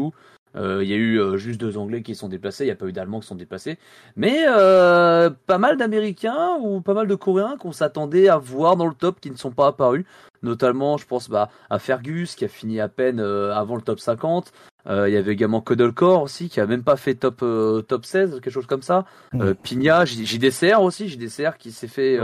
Euh, 0.55 0.83
il 0.83 0.89
y 0.89 0.93
a 0.93 0.97
eu 0.97 1.19
euh, 1.19 1.37
juste 1.37 1.59
deux 1.59 1.77
Anglais 1.77 2.01
qui 2.01 2.15
sont 2.15 2.27
déplacés, 2.27 2.65
il 2.65 2.67
n'y 2.67 2.71
a 2.71 2.75
pas 2.75 2.85
eu 2.85 2.91
d'Allemands 2.91 3.21
qui 3.21 3.27
sont 3.27 3.35
déplacés. 3.35 3.77
Mais 4.15 4.43
euh, 4.47 5.29
pas 5.47 5.57
mal 5.57 5.77
d'Américains 5.77 6.57
ou 6.61 6.81
pas 6.81 6.93
mal 6.93 7.07
de 7.07 7.15
Coréens 7.15 7.57
qu'on 7.57 7.71
s'attendait 7.71 8.27
à 8.27 8.37
voir 8.37 8.75
dans 8.75 8.87
le 8.87 8.93
top 8.93 9.19
qui 9.19 9.31
ne 9.31 9.37
sont 9.37 9.51
pas 9.51 9.67
apparus. 9.67 10.05
Notamment, 10.43 10.97
je 10.97 11.05
pense 11.05 11.29
bah, 11.29 11.49
à 11.69 11.79
Fergus 11.79 12.35
qui 12.35 12.45
a 12.45 12.47
fini 12.47 12.79
à 12.79 12.89
peine 12.89 13.19
avant 13.19 13.75
le 13.75 13.81
top 13.83 13.99
50. 13.99 14.51
Il 14.87 15.09
y 15.09 15.17
avait 15.17 15.33
également 15.33 15.61
Cuddlecore 15.61 16.23
aussi 16.23 16.49
qui 16.49 16.59
a 16.59 16.65
même 16.65 16.83
pas 16.83 16.95
fait 16.95 17.13
top 17.13 17.45
top 17.87 18.05
16, 18.05 18.39
quelque 18.41 18.49
chose 18.49 18.65
comme 18.65 18.81
ça. 18.81 19.05
Mm. 19.33 19.53
Pigna, 19.53 20.05
JDCR 20.05 20.81
aussi, 20.81 21.07
JDCR 21.09 21.57
qui 21.59 21.71
s'est 21.71 21.87
fait 21.87 22.19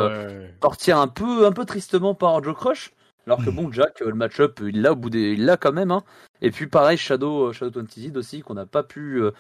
sortir 0.64 0.98
un 0.98 1.08
peu 1.08 1.46
un 1.46 1.52
peu 1.52 1.66
tristement 1.66 2.16
par 2.16 2.44
Joe 2.44 2.56
Crush. 2.56 2.92
Alors 3.28 3.44
que 3.46 3.52
mm. 3.52 3.56
bon, 3.56 3.72
Jack, 3.72 4.00
le 4.00 4.16
match-up, 4.16 4.62
il 4.66 4.82
l'a 4.82 4.94
au 4.94 4.96
bout 4.96 5.12
des, 5.12 5.34
il 5.34 5.46
l'a 5.46 5.58
quand 5.58 5.74
même. 5.74 5.92
Hein. 5.92 6.02
Et 6.42 6.52
puis 6.52 6.68
pareil, 6.68 6.98
Shadow, 6.98 7.48
euh, 7.48 7.54
Shadow 7.54 7.82
20 7.82 8.18
aussi, 8.18 8.42
qu'on 8.42 8.54
n'a 8.54 8.66
pas 8.66 8.84
pu. 8.84 9.22
Euh, 9.22 9.32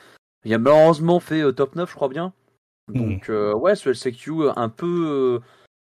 il 0.45 0.53
a 0.53 0.57
malheureusement 0.57 1.19
fait 1.19 1.41
euh, 1.41 1.51
top 1.51 1.75
9, 1.75 1.89
je 1.89 1.95
crois 1.95 2.09
bien. 2.09 2.33
Donc 2.87 3.29
ouais, 3.29 3.75
ce 3.75 3.89
LCQ 3.89 4.49
un 4.55 4.69
peu, 4.69 5.41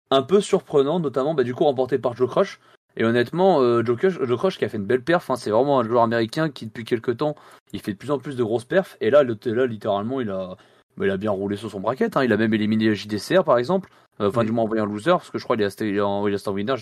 un 0.10 0.22
peu 0.22 0.40
surprenant, 0.40 1.02
notamment 1.02 1.34
bah, 1.34 1.44
du 1.44 1.54
coup 1.54 1.66
remporté 1.66 1.98
par 1.98 2.16
Joe 2.16 2.30
Crush. 2.30 2.62
Et 2.96 3.04
honnêtement, 3.04 3.60
Joe, 3.84 3.98
Crush, 3.98 4.22
Joe, 4.22 4.38
Crush, 4.38 4.58
qui 4.58 4.64
a 4.64 4.70
fait 4.70 4.78
une 4.78 4.86
belle 4.86 5.04
perf, 5.04 5.30
hein, 5.30 5.36
c'est 5.36 5.50
vraiment 5.50 5.82
un 5.82 5.84
joueur 5.84 6.04
américain 6.04 6.50
qui 6.50 6.66
depuis 6.66 6.86
quelques 6.86 7.18
temps, 7.18 7.36
il 7.74 7.82
fait 7.82 7.92
de 7.92 7.98
plus 7.98 8.12
en 8.12 8.20
plus 8.20 8.38
de 8.38 8.44
grosses 8.44 8.64
perfs. 8.64 8.96
Et 9.02 9.10
là, 9.10 9.24
le, 9.24 9.38
là 9.48 9.66
littéralement, 9.66 10.22
il 10.22 10.30
a, 10.30 10.56
bah, 10.96 11.06
il 11.06 11.12
a 11.12 11.18
bien 11.18 11.32
roulé 11.32 11.58
sur 11.58 11.70
son 11.70 11.82
bracket. 11.82 12.16
Hein. 12.16 12.24
Il 12.24 12.32
a 12.32 12.38
même 12.38 12.54
éliminé 12.54 12.96
JDCR 12.96 13.44
par 13.44 13.58
exemple. 13.58 13.90
Enfin, 14.20 14.44
mm. 14.44 14.46
du 14.46 14.52
moins 14.54 14.64
envoyé 14.64 14.82
un 14.82 14.86
loser, 14.86 15.12
parce 15.12 15.30
que 15.30 15.40
je 15.40 15.44
crois 15.44 15.58
qu'il 15.58 15.66
a, 16.00 16.08
envoyé 16.08 16.38
un 16.46 16.52
winner, 16.52 16.76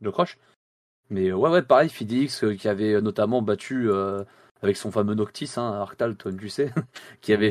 de 0.00 0.10
Crush. 0.10 0.36
Mais 1.10 1.32
ouais, 1.32 1.50
ouais, 1.50 1.62
pareil, 1.62 1.88
Fidix 1.88 2.44
euh, 2.44 2.54
qui 2.54 2.68
avait 2.68 2.94
euh, 2.94 3.00
notamment 3.00 3.40
battu 3.40 3.90
euh, 3.90 4.24
avec 4.62 4.76
son 4.76 4.90
fameux 4.90 5.14
Noctis, 5.14 5.52
hein, 5.56 5.72
Arctal, 5.72 6.16
toi 6.16 6.32
tu 6.32 6.48
sais, 6.48 6.70
qui 7.20 7.32
avait, 7.32 7.50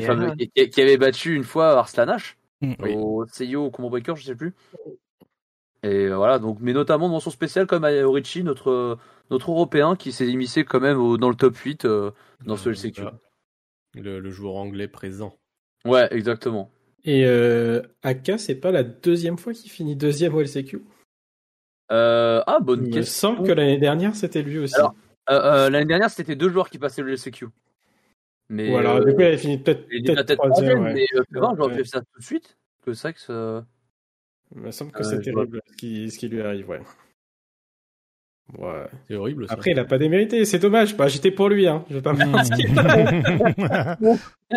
qui, 0.70 0.80
avait 0.80 0.96
battu 0.96 1.34
une 1.34 1.44
fois 1.44 1.78
Arslanash 1.78 2.36
mm. 2.60 2.74
au 2.84 3.26
CIO 3.26 3.66
au 3.66 3.70
Combo 3.70 3.90
Breaker, 3.90 4.14
je 4.16 4.24
sais 4.24 4.36
plus. 4.36 4.54
Et 5.82 6.08
voilà, 6.08 6.38
donc, 6.40 6.58
mais 6.60 6.72
notamment 6.72 7.08
dans 7.08 7.20
son 7.20 7.30
spécial 7.30 7.66
comme 7.66 7.84
Richie, 7.84 8.42
notre, 8.42 8.98
notre 9.30 9.52
Européen 9.52 9.94
qui 9.94 10.10
s'est 10.10 10.26
immiscé 10.26 10.64
quand 10.64 10.80
même 10.80 11.16
dans 11.18 11.28
le 11.28 11.36
top 11.36 11.56
8 11.56 11.86
dans 12.44 12.56
ce 12.56 12.70
LCQ. 12.70 13.02
Le, 13.94 14.18
le, 14.18 14.30
joueur 14.30 14.56
anglais 14.56 14.88
présent. 14.88 15.36
Ouais, 15.84 16.08
exactement. 16.10 16.70
Et 17.04 17.24
euh, 17.24 17.82
Aka, 18.02 18.38
c'est 18.38 18.56
pas 18.56 18.70
la 18.70 18.82
deuxième 18.82 19.38
fois 19.38 19.52
qu'il 19.52 19.70
finit 19.70 19.96
deuxième 19.96 20.34
au 20.34 20.42
LCQ 20.42 20.82
euh, 21.90 22.42
ah, 22.46 22.58
bonne 22.60 22.86
Il 22.86 22.92
question. 22.92 23.32
me 23.32 23.36
semble 23.36 23.48
que 23.48 23.52
l'année 23.52 23.78
dernière, 23.78 24.14
c'était 24.14 24.42
lui 24.42 24.58
aussi. 24.58 24.74
Alors, 24.74 24.94
euh, 25.30 25.40
euh, 25.40 25.70
l'année 25.70 25.86
dernière, 25.86 26.10
c'était 26.10 26.36
deux 26.36 26.48
joueurs 26.48 26.70
qui 26.70 26.78
passaient 26.78 27.02
le 27.02 27.12
LCQ. 27.12 27.46
Mais, 28.50 28.72
Ou 28.72 28.76
alors, 28.76 29.04
du 29.04 29.14
coup, 29.14 29.20
il 29.20 29.26
avait 29.26 29.36
fini 29.36 29.58
peut-être 29.58 29.86
peut 29.86 30.36
troisième. 30.36 30.82
Ouais. 30.82 30.94
Mais 30.94 31.06
euh, 31.14 31.22
j'aurais 31.56 31.76
fait 31.76 31.84
ça 31.84 32.00
tout 32.00 32.18
de 32.18 32.24
suite. 32.24 32.56
Que 32.84 32.94
ça, 32.94 33.12
que 33.12 33.20
ça... 33.20 33.64
Il 34.54 34.62
me 34.62 34.70
semble 34.70 34.92
que 34.92 35.02
c'est 35.02 35.20
terrible 35.20 35.60
ce 35.70 35.76
qui, 35.76 36.10
ce 36.10 36.18
qui 36.18 36.28
lui 36.28 36.40
arrive, 36.40 36.68
ouais. 36.70 36.80
Ouais, 38.56 38.86
c'est 39.06 39.14
horrible. 39.14 39.46
Ça. 39.46 39.52
Après, 39.52 39.72
il 39.72 39.78
a 39.78 39.84
pas 39.84 39.98
démérité, 39.98 40.46
c'est 40.46 40.58
dommage. 40.58 40.96
Bah, 40.96 41.08
j'étais 41.08 41.30
pour 41.30 41.50
lui, 41.50 41.68
hein. 41.68 41.84
Je 41.90 41.96
vais 41.96 42.02
pas 42.02 42.12
me 42.14 42.24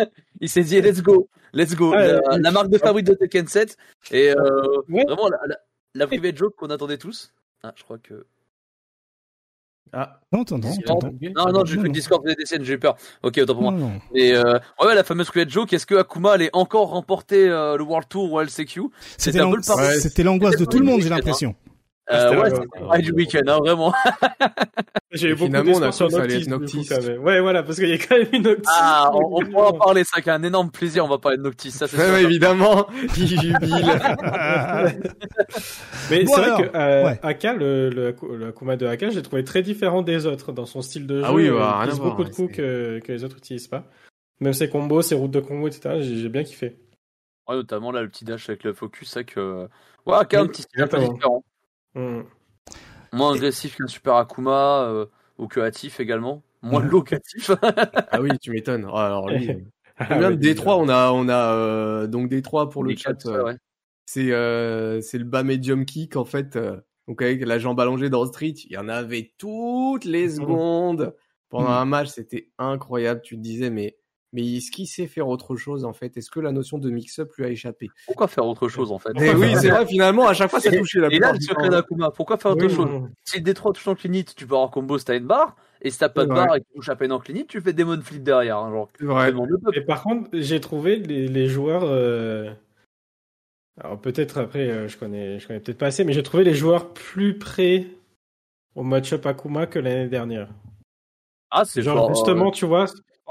Il 0.40 0.48
s'est 0.48 0.62
dit, 0.62 0.80
let's 0.80 1.02
go, 1.02 1.28
let's 1.52 1.76
go. 1.76 1.92
la, 1.92 2.20
la, 2.38 2.50
marque 2.50 2.70
de 2.70 2.78
fabrique 2.78 3.04
de 3.04 3.12
Tekken 3.12 3.46
7. 3.46 3.76
Et 4.12 4.30
euh, 4.30 4.80
ouais. 4.88 5.04
vraiment, 5.04 5.28
la, 5.28 5.38
la, 5.46 5.56
la 5.94 6.06
private 6.06 6.36
joke 6.36 6.56
qu'on 6.56 6.70
attendait 6.70 6.98
tous. 6.98 7.32
Ah, 7.62 7.72
je 7.76 7.84
crois 7.84 7.98
que. 7.98 8.26
Ah. 9.92 10.20
Non, 10.32 10.42
non, 10.50 10.58
non, 10.58 11.52
non, 11.52 11.64
j'ai 11.66 11.78
fait 11.78 11.88
Discord 11.90 12.24
des 12.24 12.34
j'ai 12.48 12.72
eu 12.72 12.78
peur. 12.78 12.96
Ok, 13.22 13.38
autant 13.42 13.54
pour 13.54 13.70
moi. 13.72 13.90
Mais 14.14 14.32
euh, 14.32 14.58
ouais, 14.80 14.94
la 14.94 15.04
fameuse 15.04 15.26
Squid 15.26 15.50
Joke, 15.50 15.70
est-ce 15.74 15.84
que 15.84 15.96
Akuma 15.96 16.32
allait 16.32 16.48
encore 16.54 16.88
remporter 16.88 17.48
euh, 17.48 17.76
le 17.76 17.84
World 17.84 18.08
Tour 18.08 18.32
ou 18.32 18.40
LCQ 18.40 18.84
C'était 19.18 19.40
l'angoisse 19.40 20.56
de 20.56 20.64
tout 20.64 20.78
le 20.78 20.84
monde, 20.84 21.02
j'ai 21.02 21.10
l'impression. 21.10 21.54
Euh, 22.10 22.42
ouais, 22.42 22.50
c'était 22.50 23.02
du 23.02 23.12
week-end, 23.12 23.40
hein, 23.46 23.58
vraiment. 23.58 23.94
J'ai 25.12 25.30
eu 25.30 25.34
beaucoup 25.34 25.52
d'espoir 25.52 25.94
sur 25.94 26.10
Noctis. 26.10 26.48
Noctis. 26.48 26.88
Coup, 26.88 27.22
ouais, 27.22 27.40
voilà, 27.40 27.62
parce 27.62 27.78
qu'il 27.78 27.88
y 27.88 27.92
a 27.92 27.98
quand 27.98 28.18
même 28.18 28.26
une 28.32 28.42
Noctis. 28.42 28.68
Ah, 28.68 29.10
on, 29.14 29.40
on 29.40 29.44
pourra 29.50 29.68
en 29.68 29.72
parler, 29.74 30.02
ça, 30.04 30.20
un 30.32 30.42
énorme 30.42 30.70
plaisir, 30.70 31.04
on 31.04 31.08
va 31.08 31.18
parler 31.18 31.38
de 31.38 31.42
Noctis, 31.42 31.70
ça 31.70 31.86
c'est 31.86 31.96
ouais, 31.96 32.24
évidemment, 32.24 32.88
il 33.16 33.28
jubile. 33.28 33.54
Mais 36.10 36.26
c'est 36.26 36.40
vrai 36.40 36.62
que 36.62 36.76
euh, 36.76 37.04
ouais. 37.04 37.20
Aka, 37.22 37.54
le, 37.54 37.88
le, 37.88 38.16
le 38.36 38.46
Akuma 38.48 38.76
de 38.76 38.86
Aka, 38.86 39.10
j'ai 39.10 39.22
trouvé 39.22 39.44
très 39.44 39.62
différent 39.62 40.02
des 40.02 40.26
autres 40.26 40.50
dans 40.52 40.66
son 40.66 40.82
style 40.82 41.06
de 41.06 41.22
ah 41.22 41.26
jeu. 41.26 41.26
Ah 41.28 41.34
oui, 41.34 41.50
bah, 41.50 41.78
il 41.78 41.84
utilise 41.84 42.00
beaucoup 42.00 42.24
de 42.24 42.30
coups 42.30 42.56
que, 42.56 43.00
que 43.04 43.12
les 43.12 43.22
autres 43.22 43.36
n'utilisent 43.36 43.68
pas. 43.68 43.84
Même 44.40 44.54
ses 44.54 44.68
combos, 44.68 45.02
ses 45.02 45.14
routes 45.14 45.30
de 45.30 45.40
combo, 45.40 45.68
etc. 45.68 46.00
J'ai 46.00 46.28
bien 46.28 46.42
kiffé. 46.42 46.78
Ouais, 47.48 47.54
notamment 47.54 47.92
là, 47.92 48.02
le 48.02 48.08
petit 48.08 48.24
dash 48.24 48.48
avec 48.48 48.64
le 48.64 48.72
focus, 48.72 49.10
c'est 49.10 49.24
que. 49.24 49.68
Ouais, 50.04 50.16
Aka, 50.16 50.40
un 50.40 50.46
petit 50.48 50.62
style 50.62 50.82
différent. 50.82 51.44
Mm. 51.94 52.22
Moins 53.12 53.34
agressif 53.34 53.76
qu'un 53.76 53.86
Super 53.86 54.14
Akuma 54.14 54.84
euh, 54.84 55.06
ou 55.38 55.46
que 55.46 55.60
Atif 55.60 56.00
également. 56.00 56.42
Moins 56.62 56.82
mm. 56.82 56.90
locatif. 56.90 57.50
ah 57.62 58.20
oui, 58.20 58.30
tu 58.40 58.50
m'étonnes. 58.50 58.86
Oh, 58.90 58.96
alors 58.96 59.28
lui. 59.28 59.48
Ah, 59.98 60.18
même 60.18 60.36
D3, 60.36 60.78
on 60.80 60.88
a, 60.88 61.12
on 61.12 61.28
a 61.28 61.54
euh, 61.54 62.06
donc 62.06 62.28
D3 62.30 62.70
pour 62.70 62.82
le 62.82 62.96
chat. 62.96 63.26
Euh, 63.26 63.54
c'est 64.06 64.30
c'est 65.02 65.18
le 65.18 65.24
bas 65.24 65.44
medium 65.44 65.84
kick 65.84 66.16
en 66.16 66.24
fait. 66.24 66.58
donc 67.06 67.20
avec 67.20 67.44
la 67.44 67.58
jambe 67.58 67.78
allongée 67.78 68.08
dans 68.08 68.24
Street, 68.24 68.54
il 68.64 68.72
y 68.72 68.78
en 68.78 68.88
avait 68.88 69.32
toutes 69.36 70.06
les 70.06 70.26
mm. 70.26 70.30
secondes 70.30 71.14
pendant 71.50 71.68
un 71.68 71.84
match. 71.84 72.08
C'était 72.08 72.48
incroyable. 72.58 73.20
Tu 73.22 73.36
te 73.36 73.42
disais 73.42 73.68
mais 73.68 73.98
mais 74.32 74.56
est-ce 74.56 74.70
qu'il 74.70 74.86
sait 74.86 75.06
faire 75.06 75.28
autre 75.28 75.56
chose 75.56 75.84
en 75.84 75.92
fait? 75.92 76.16
Est-ce 76.16 76.30
que 76.30 76.40
la 76.40 76.52
notion 76.52 76.78
de 76.78 76.88
mix-up 76.90 77.32
lui 77.36 77.44
a 77.44 77.48
échappé? 77.48 77.90
Pourquoi 78.06 78.28
faire 78.28 78.46
autre 78.46 78.68
chose 78.68 78.90
en 78.90 78.98
fait? 78.98 79.10
Oui, 79.16 79.54
c'est 79.60 79.68
vrai, 79.68 79.86
finalement, 79.86 80.26
à 80.26 80.32
chaque 80.32 80.50
fois 80.50 80.60
ça 80.60 80.70
touchait 80.70 81.00
la 81.00 81.08
Et 81.08 81.18
là, 81.18 81.32
le 81.32 81.40
secret 81.40 81.68
d'Akuma, 81.68 82.10
pourquoi 82.10 82.38
faire 82.38 82.52
autre 82.52 82.68
chose 82.68 82.88
Si 83.24 83.40
le 83.40 83.52
D3 83.52 83.74
touche 83.74 83.88
en 83.88 83.94
clinit, 83.94 84.24
tu 84.24 84.46
peux 84.46 84.54
avoir 84.54 84.70
combo 84.70 84.98
si 84.98 85.04
t'as 85.04 85.16
une 85.16 85.26
barre, 85.26 85.56
et 85.82 85.90
si 85.90 85.98
t'as 85.98 86.08
pas 86.08 86.24
de 86.24 86.30
barre 86.30 86.56
et 86.56 86.60
que 86.60 86.66
tu 86.66 86.74
touches 86.76 86.88
à 86.88 86.96
peine 86.96 87.12
en 87.12 87.18
clinit, 87.18 87.46
tu 87.46 87.60
fais 87.60 87.72
Demon 87.72 88.00
Flip 88.00 88.22
derrière. 88.22 88.56
Hein, 88.58 88.70
genre, 88.70 88.88
vrai. 89.00 89.32
Et 89.74 89.82
par 89.82 90.02
contre, 90.02 90.30
j'ai 90.32 90.60
trouvé 90.60 90.96
les, 90.96 91.28
les 91.28 91.46
joueurs. 91.48 91.84
Euh... 91.84 92.50
Alors 93.80 94.00
peut-être 94.00 94.38
après, 94.38 94.68
euh, 94.68 94.88
je 94.88 94.96
connais, 94.98 95.38
je 95.38 95.46
connais 95.46 95.60
peut-être 95.60 95.78
pas 95.78 95.86
assez, 95.86 96.04
mais 96.04 96.12
j'ai 96.12 96.22
trouvé 96.22 96.44
les 96.44 96.54
joueurs 96.54 96.92
plus 96.92 97.38
près 97.38 97.86
au 98.74 98.82
match-up 98.82 99.26
Akuma 99.26 99.66
que 99.66 99.78
l'année 99.78 100.08
dernière. 100.08 100.48
Ah, 101.50 101.64
c'est 101.66 101.82
genre, 101.82 102.08
justement, 102.14 102.50
tu 102.50 102.64
vois, 102.64 102.86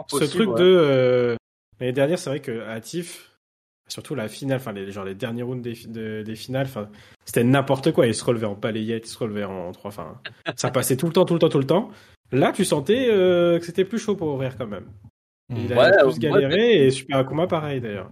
ce 0.07 0.25
truc 0.25 0.49
de 0.57 0.63
euh, 0.63 1.35
l'année 1.79 1.93
dernière, 1.93 2.19
c'est 2.19 2.29
vrai 2.29 2.39
que 2.39 2.61
Atif, 2.67 3.37
surtout 3.87 4.15
la 4.15 4.27
finale, 4.27 4.57
enfin 4.57 4.71
les 4.71 4.91
genre 4.91 5.05
les 5.05 5.15
derniers 5.15 5.43
rounds 5.43 5.61
des, 5.61 6.23
des 6.23 6.35
finales, 6.35 6.67
c'était 7.25 7.43
n'importe 7.43 7.91
quoi. 7.91 8.07
Il 8.07 8.15
se 8.15 8.23
relevait 8.23 8.47
en 8.47 8.55
balayette, 8.55 9.07
il 9.07 9.11
se 9.11 9.17
relevait 9.17 9.43
en 9.43 9.71
trois, 9.71 9.89
enfin 9.89 10.19
ça 10.55 10.71
passait 10.71 10.97
tout 10.97 11.07
le 11.07 11.13
temps, 11.13 11.25
tout 11.25 11.33
le 11.33 11.39
temps, 11.39 11.49
tout 11.49 11.59
le 11.59 11.67
temps. 11.67 11.89
Là, 12.31 12.53
tu 12.53 12.63
sentais 12.63 13.07
euh, 13.09 13.59
que 13.59 13.65
c'était 13.65 13.85
plus 13.85 13.99
chaud 13.99 14.15
pour 14.15 14.29
ouvrir 14.29 14.57
quand 14.57 14.67
même. 14.67 14.85
Il 15.49 15.73
a 15.73 16.03
plus 16.03 16.19
galéré 16.19 16.85
et 16.85 16.91
Super 16.91 17.17
Akuma 17.17 17.47
pareil 17.47 17.81
d'ailleurs 17.81 18.09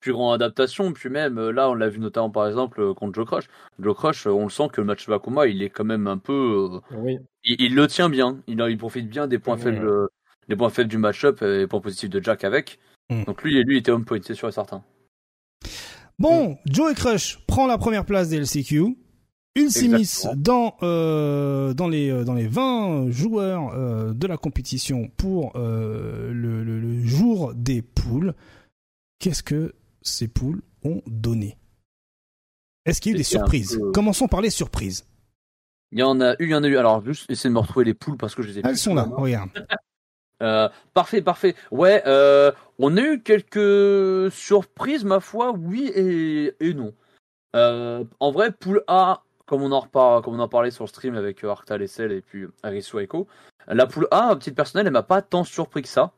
plus 0.00 0.12
grande 0.12 0.34
adaptation. 0.34 0.92
Puis 0.92 1.08
même, 1.08 1.36
euh, 1.38 1.50
là, 1.50 1.68
on 1.68 1.74
l'a 1.74 1.88
vu 1.88 1.98
notamment 1.98 2.30
par 2.30 2.46
exemple 2.46 2.94
contre 2.94 3.14
Joe 3.14 3.26
Crush. 3.26 3.44
Joe 3.80 3.96
Crush, 3.96 4.26
on 4.26 4.44
le 4.44 4.50
sent 4.50 4.68
que 4.72 4.80
le 4.80 4.86
match 4.86 5.08
Akuma, 5.08 5.48
il 5.48 5.62
est 5.62 5.70
quand 5.70 5.84
même 5.84 6.06
un 6.06 6.18
peu. 6.18 6.80
oui. 6.92 7.18
il, 7.42 7.74
le 7.74 7.88
tient 7.88 8.08
bien. 8.08 8.38
Il, 8.46 8.60
il 8.60 8.78
profite 8.78 9.08
bien 9.08 9.26
des 9.26 9.40
points 9.40 9.56
faibles 9.56 10.08
les 10.48 10.56
points 10.56 10.70
faibles 10.70 10.90
du 10.90 10.98
match-up 10.98 11.42
et 11.42 11.58
les 11.58 11.66
points 11.66 11.80
positifs 11.80 12.10
de 12.10 12.22
Jack 12.22 12.44
avec. 12.44 12.78
Hmm. 13.10 13.24
Donc 13.24 13.42
lui, 13.42 13.62
lui 13.62 13.78
était 13.78 13.90
home 13.90 14.04
point, 14.04 14.20
c'est 14.22 14.34
sûr 14.34 14.48
et 14.48 14.52
certain. 14.52 14.82
Bon, 16.18 16.52
hmm. 16.52 16.56
Joe 16.66 16.92
et 16.92 16.94
Crush 16.94 17.40
prend 17.46 17.66
la 17.66 17.78
première 17.78 18.04
place 18.04 18.28
des 18.28 18.38
LCQ. 18.38 18.96
Il 19.58 19.70
s'immisce 19.70 20.28
dans 20.36 20.76
euh, 20.82 21.72
dans 21.72 21.88
les 21.88 22.10
euh, 22.10 22.24
dans 22.24 22.34
les 22.34 22.46
20 22.46 23.10
joueurs 23.10 23.72
euh, 23.74 24.12
de 24.12 24.26
la 24.26 24.36
compétition 24.36 25.10
pour 25.16 25.52
euh, 25.56 26.30
le, 26.30 26.62
le, 26.62 26.78
le, 26.78 27.06
jour 27.06 27.54
des 27.54 27.80
poules. 27.80 28.34
Qu'est-ce 29.18 29.42
que 29.42 29.74
ces 30.02 30.28
poules 30.28 30.62
ont 30.84 31.00
donné? 31.06 31.56
Est-ce 32.84 33.00
qu'il 33.00 33.12
y 33.12 33.14
a 33.14 33.16
eu 33.16 33.18
des 33.18 33.24
surprises? 33.24 33.80
Commençons 33.94 34.28
par 34.28 34.42
les 34.42 34.50
surprises. 34.50 35.06
Il 35.90 36.00
y 36.00 36.02
en 36.02 36.20
a 36.20 36.32
eu, 36.34 36.36
il 36.40 36.50
y 36.50 36.54
en 36.54 36.62
a 36.62 36.68
eu. 36.68 36.76
Alors 36.76 37.02
juste 37.02 37.30
essayer 37.30 37.48
de 37.48 37.54
me 37.54 37.60
retrouver 37.60 37.86
les 37.86 37.94
poules 37.94 38.18
parce 38.18 38.34
que 38.34 38.42
je 38.42 38.48
les 38.48 38.58
ai. 38.58 38.62
Elles 38.62 38.76
sont 38.76 38.94
là, 38.94 39.08
regarde. 39.10 39.50
Euh, 40.42 40.68
parfait, 40.94 41.22
parfait. 41.22 41.54
Ouais, 41.70 42.02
euh, 42.06 42.52
on 42.78 42.96
a 42.96 43.00
eu 43.00 43.22
quelques 43.22 44.30
surprises, 44.32 45.04
ma 45.04 45.20
foi, 45.20 45.52
oui 45.52 45.90
et, 45.94 46.74
non. 46.74 46.92
Euh, 47.54 48.04
en 48.20 48.30
vrai, 48.30 48.52
poule 48.52 48.82
A, 48.86 49.22
comme 49.46 49.62
on 49.62 49.72
en 49.72 49.80
reparle, 49.80 50.22
comme 50.22 50.34
on 50.34 50.40
en 50.40 50.48
parlait 50.48 50.70
sur 50.70 50.84
le 50.84 50.88
stream 50.88 51.14
avec 51.14 51.42
Arctal 51.44 51.82
et 51.82 51.86
Cell 51.86 52.12
et 52.12 52.20
puis 52.20 52.44
Arisu 52.62 52.98
Echo, 52.98 53.26
la 53.66 53.86
poule 53.86 54.08
A, 54.10 54.34
petite 54.36 54.54
personnelle, 54.54 54.86
elle 54.86 54.92
m'a 54.92 55.02
pas 55.02 55.22
tant 55.22 55.44
surpris 55.44 55.82
que 55.82 55.88
ça. 55.88 56.12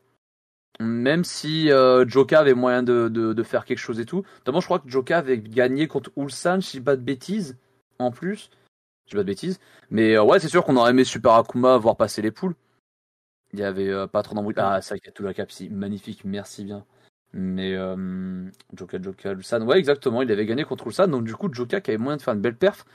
Même 0.81 1.23
si 1.23 1.69
Joka 2.07 2.39
avait 2.39 2.53
moyen 2.53 2.83
de, 2.83 3.43
faire 3.43 3.65
quelque 3.65 3.79
chose 3.79 3.99
et 3.99 4.05
tout. 4.05 4.23
Notamment, 4.39 4.61
je 4.61 4.65
crois 4.65 4.79
que 4.79 4.89
Joka 4.89 5.17
avait 5.17 5.39
gagné 5.39 5.87
contre 5.87 6.11
Ulsan, 6.15 6.61
si 6.61 6.79
pas 6.81 6.95
de 6.95 7.01
bêtises, 7.01 7.57
en 7.99 8.11
plus. 8.11 8.49
Je 9.07 9.15
pas 9.15 9.23
de 9.23 9.27
bêtises. 9.27 9.59
Mais 9.89 10.17
ouais, 10.17 10.39
c'est 10.39 10.49
sûr 10.49 10.63
qu'on 10.63 10.77
aurait 10.77 10.91
aimé 10.91 11.03
Super 11.03 11.33
Akuma 11.33 11.77
voir 11.77 11.97
passer 11.97 12.21
les 12.21 12.31
poules. 12.31 12.55
Il 13.53 13.59
y 13.59 13.63
avait 13.63 13.89
euh, 13.89 14.07
pas 14.07 14.23
trop 14.23 14.35
d'embrouille. 14.35 14.53
Ah, 14.57 14.79
vrai 14.79 14.99
qu'il 14.99 15.07
y 15.07 15.09
a 15.09 15.13
tout 15.13 15.23
la 15.23 15.33
cap 15.33 15.49
Magnifique, 15.71 16.23
merci 16.23 16.63
bien. 16.63 16.85
Mais 17.33 17.75
euh, 17.75 18.49
Joka, 18.73 19.01
Joka, 19.01 19.31
Ulsan. 19.31 19.63
Ouais, 19.63 19.77
exactement. 19.77 20.21
Il 20.21 20.31
avait 20.31 20.45
gagné 20.45 20.63
contre 20.63 20.87
Ulsan. 20.87 21.07
Donc, 21.07 21.23
du 21.23 21.35
coup, 21.35 21.49
Joka 21.51 21.81
qui 21.81 21.91
avait 21.91 21.97
moyen 21.97 22.17
de 22.17 22.21
faire 22.21 22.33
une 22.33 22.41
belle 22.41 22.57
perf. 22.57 22.85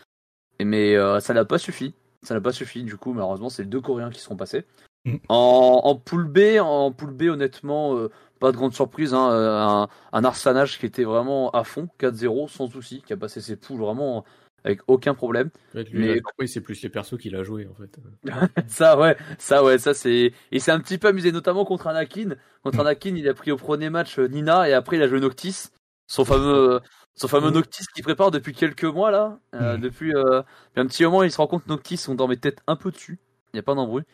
Mais 0.62 0.96
euh, 0.96 1.20
ça 1.20 1.34
n'a 1.34 1.44
pas 1.44 1.58
suffi. 1.58 1.94
Ça 2.22 2.34
n'a 2.34 2.40
pas 2.40 2.52
suffi. 2.52 2.82
Du 2.82 2.96
coup, 2.96 3.12
malheureusement, 3.12 3.48
c'est 3.48 3.62
les 3.62 3.68
deux 3.68 3.80
Coréens 3.80 4.10
qui 4.10 4.20
seront 4.20 4.36
passés. 4.36 4.64
Mm. 5.04 5.16
En, 5.28 5.80
en 5.84 5.96
pool 5.96 6.24
B, 6.26 6.58
en 6.60 6.92
pool 6.92 7.10
B, 7.10 7.22
honnêtement, 7.22 7.96
euh, 7.96 8.10
pas 8.40 8.50
de 8.50 8.56
grande 8.56 8.74
surprise. 8.74 9.14
Hein, 9.14 9.28
un, 9.30 9.88
un 10.12 10.24
Arsanage 10.24 10.78
qui 10.78 10.86
était 10.86 11.04
vraiment 11.04 11.50
à 11.50 11.64
fond, 11.64 11.88
4-0, 12.00 12.48
sans 12.48 12.68
souci, 12.68 13.02
qui 13.02 13.12
a 13.12 13.16
passé 13.16 13.40
ses 13.40 13.56
poules 13.56 13.80
vraiment 13.80 14.24
avec 14.64 14.80
aucun 14.86 15.14
problème. 15.14 15.50
mais 15.92 16.20
c'est 16.46 16.60
plus 16.60 16.82
les 16.82 16.88
persos 16.88 17.18
qu'il 17.18 17.36
a 17.36 17.42
joué 17.42 17.68
en 17.70 17.74
fait. 17.74 17.98
ça 18.68 18.98
ouais, 18.98 19.16
ça 19.38 19.62
ouais, 19.62 19.78
ça 19.78 19.92
c'est 19.94 20.32
et 20.50 20.58
c'est 20.58 20.72
un 20.72 20.80
petit 20.80 20.98
peu 20.98 21.08
amusé 21.08 21.32
notamment 21.32 21.64
contre 21.64 21.86
Anakin. 21.86 22.30
Contre 22.62 22.78
mm. 22.78 22.80
Anakin, 22.80 23.16
il 23.16 23.28
a 23.28 23.34
pris 23.34 23.52
au 23.52 23.56
premier 23.56 23.90
match 23.90 24.18
euh, 24.18 24.26
Nina 24.26 24.68
et 24.68 24.72
après 24.72 24.96
il 24.96 25.02
a 25.02 25.08
joué 25.08 25.20
Noctis, 25.20 25.68
son 26.06 26.24
fameux 26.24 26.80
son 27.14 27.28
fameux 27.28 27.50
mm. 27.50 27.54
Noctis 27.54 27.84
qui 27.94 28.02
prépare 28.02 28.30
depuis 28.30 28.54
quelques 28.54 28.84
mois 28.84 29.10
là, 29.10 29.38
euh, 29.54 29.76
mm. 29.76 29.80
depuis, 29.80 30.14
euh, 30.14 30.42
un 30.76 30.86
petit 30.86 31.04
moment, 31.04 31.22
il 31.22 31.30
se 31.30 31.36
rend 31.36 31.46
compte 31.46 31.66
Noctis 31.66 31.98
sont 31.98 32.14
dans 32.14 32.26
mes 32.26 32.38
têtes 32.38 32.60
un 32.66 32.76
peu 32.76 32.90
dessus. 32.90 33.18
Il 33.52 33.56
n'y 33.56 33.60
a 33.60 33.62
pas 33.62 33.74
d'embrouille. 33.74 34.04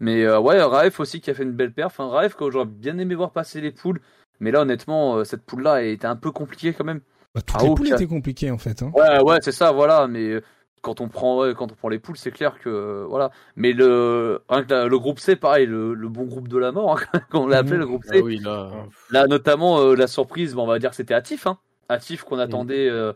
Mais 0.00 0.28
ouais, 0.28 0.60
Raef 0.60 0.98
aussi 0.98 1.20
qui 1.20 1.30
a 1.30 1.34
fait 1.34 1.44
une 1.44 1.52
belle 1.52 1.72
perf. 1.72 1.92
Enfin, 1.92 2.08
Raef 2.08 2.34
que 2.34 2.50
j'aurais 2.50 2.66
bien 2.66 2.98
aimé 2.98 3.14
voir 3.14 3.30
passer 3.30 3.60
les 3.60 3.70
poules, 3.70 4.00
mais 4.40 4.50
là 4.50 4.62
honnêtement, 4.62 5.24
cette 5.24 5.44
poule 5.44 5.62
là 5.62 5.80
était 5.80 6.08
un 6.08 6.16
peu 6.16 6.32
compliquée 6.32 6.72
quand 6.72 6.84
même. 6.84 7.00
Bah, 7.34 7.40
toutes 7.40 7.56
ah, 7.60 7.64
les 7.64 7.74
poules 7.74 7.92
étaient 7.92 8.06
compliquées 8.06 8.50
en 8.50 8.58
fait. 8.58 8.82
Hein. 8.82 8.92
Ouais, 8.94 9.22
ouais, 9.22 9.38
c'est 9.40 9.52
ça, 9.52 9.72
voilà. 9.72 10.06
Mais 10.06 10.40
quand 10.82 11.00
on 11.00 11.08
prend, 11.08 11.52
quand 11.54 11.72
on 11.72 11.74
prend 11.74 11.88
les 11.88 11.98
poules, 11.98 12.16
c'est 12.16 12.30
clair 12.30 12.58
que 12.58 13.06
voilà. 13.08 13.30
Mais 13.56 13.72
le, 13.72 14.42
le 14.50 14.96
groupe 14.98 15.18
C, 15.18 15.36
pareil, 15.36 15.66
le, 15.66 15.94
bon 16.08 16.24
groupe 16.24 16.48
de 16.48 16.58
la 16.58 16.72
mort, 16.72 16.98
hein, 16.98 17.20
on 17.32 17.46
l'a 17.46 17.58
appelé 17.58 17.78
le 17.78 17.86
groupe 17.86 18.04
C. 18.04 18.18
Ah 18.18 18.22
oui, 18.22 18.38
là... 18.38 18.70
là, 19.10 19.26
notamment 19.26 19.80
euh, 19.80 19.94
la 19.94 20.06
surprise, 20.06 20.54
on 20.56 20.66
va 20.66 20.78
dire, 20.78 20.92
c'était 20.92 21.14
Atif, 21.14 21.46
hein. 21.46 21.58
Atif 21.88 22.24
qu'on 22.24 22.38
attendait. 22.38 22.88
Euh, 22.88 23.12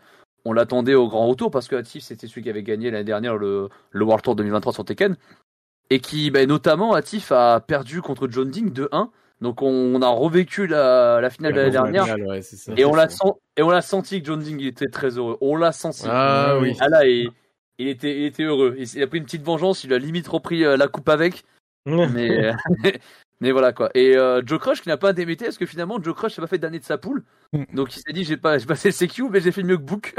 on 0.47 0.53
l'attendait 0.53 0.95
au 0.95 1.09
grand 1.09 1.27
retour 1.27 1.51
parce 1.51 1.67
que 1.67 1.75
Atif 1.75 2.05
c'était 2.05 2.29
celui 2.29 2.43
qui 2.43 2.51
avait 2.51 2.63
gagné 2.63 2.91
l'année 2.93 3.05
dernière 3.05 3.37
le, 3.37 3.69
le 3.91 4.05
World 4.05 4.23
Tour 4.23 4.37
2023 4.37 4.73
sur 4.73 4.85
Tekken 4.85 5.17
et 5.91 5.99
qui 5.99 6.31
bah, 6.31 6.47
notamment 6.47 6.95
Atif 6.95 7.33
a 7.33 7.61
perdu 7.61 8.01
contre 8.01 8.29
John 8.31 8.49
Ding 8.49 8.73
2-1 8.73 9.09
donc 9.41 9.61
on, 9.61 10.01
a 10.01 10.09
revécu 10.09 10.67
la, 10.67 11.21
la 11.21 11.29
finale 11.31 11.53
de 11.53 11.59
l'année 11.59 11.71
dernière 11.71 12.07
et 12.77 12.85
on 12.85 12.95
l'a 12.95 13.09
et 13.57 13.63
on 13.63 13.69
l'a 13.69 13.83
senti 13.83 14.21
que 14.21 14.27
John 14.27 14.41
Ding 14.41 14.63
était 14.63 14.89
très 14.89 15.19
heureux. 15.19 15.37
On 15.41 15.57
l'a 15.57 15.73
senti. 15.73 16.07
Ah 16.09 16.59
oui. 16.59 16.75
Ah 16.81 16.89
là, 16.89 17.07
il, 17.07 17.31
il 17.79 17.89
était, 17.89 18.19
il 18.19 18.25
était 18.25 18.45
heureux. 18.45 18.77
Il, 18.79 19.03
a 19.03 19.07
pris 19.07 19.19
une 19.19 19.25
petite 19.25 19.43
vengeance. 19.43 19.85
Il 19.85 19.93
a 19.93 19.99
limite 19.99 20.27
repris 20.27 20.65
euh, 20.65 20.77
la 20.77 20.89
coupe 20.89 21.09
avec. 21.11 21.45
mais, 21.85 22.53
mais 23.41 23.53
voilà 23.53 23.75
quoi. 23.75 23.91
Et 23.95 24.17
euh, 24.17 24.41
Joe 24.45 24.59
Crush 24.59 24.81
qui 24.81 24.89
n'a 24.89 24.97
pas 24.97 25.13
démété 25.13 25.45
parce 25.45 25.59
que 25.59 25.67
finalement 25.67 26.03
Joe 26.03 26.15
Crush 26.15 26.39
n'a 26.39 26.43
pas 26.43 26.49
fait 26.49 26.59
d'année 26.59 26.81
de 26.81 26.85
sa 26.85 26.97
poule. 26.97 27.23
Mm. 27.53 27.65
Donc 27.75 27.95
il 27.95 28.01
s'est 28.01 28.13
dit 28.15 28.25
j'ai 28.25 28.39
pas, 28.39 28.57
j'ai 28.57 28.67
passé 28.67 28.89
le 28.89 28.95
CQ 28.95 29.29
mais 29.31 29.41
j'ai 29.41 29.53
fait 29.53 29.63
mieux 29.63 29.77
que 29.77 29.83
Book. 29.83 30.15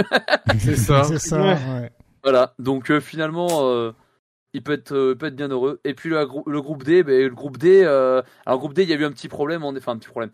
C'est 0.60 0.76
ça. 0.76 1.04
C'est 1.04 1.20
ça. 1.20 1.42
Ouais. 1.42 1.92
Voilà. 2.22 2.54
Donc 2.60 2.92
euh, 2.92 3.00
finalement 3.00 3.94
il 4.58 4.64
peut 4.64 4.74
être, 4.74 4.92
euh, 4.92 5.16
peut 5.16 5.28
être 5.28 5.36
bien 5.36 5.50
heureux. 5.50 5.80
Et 5.84 5.94
puis 5.94 6.10
le, 6.10 6.18
le 6.18 6.62
groupe 6.62 6.84
D, 6.84 7.04
ben, 7.04 7.28
le 7.28 7.36
groupe 7.36 7.58
D, 7.58 7.84
euh, 7.84 8.24
alors 8.46 8.60
groupe 8.60 8.74
D, 8.74 8.84
il 8.84 8.90
y 8.90 8.94
a 8.94 8.96
eu 8.96 9.06
un 9.06 9.12
petit 9.12 9.28
problème, 9.28 9.64
enfin 9.64 9.92
un 9.92 9.98
petit 9.98 10.10
problème. 10.10 10.32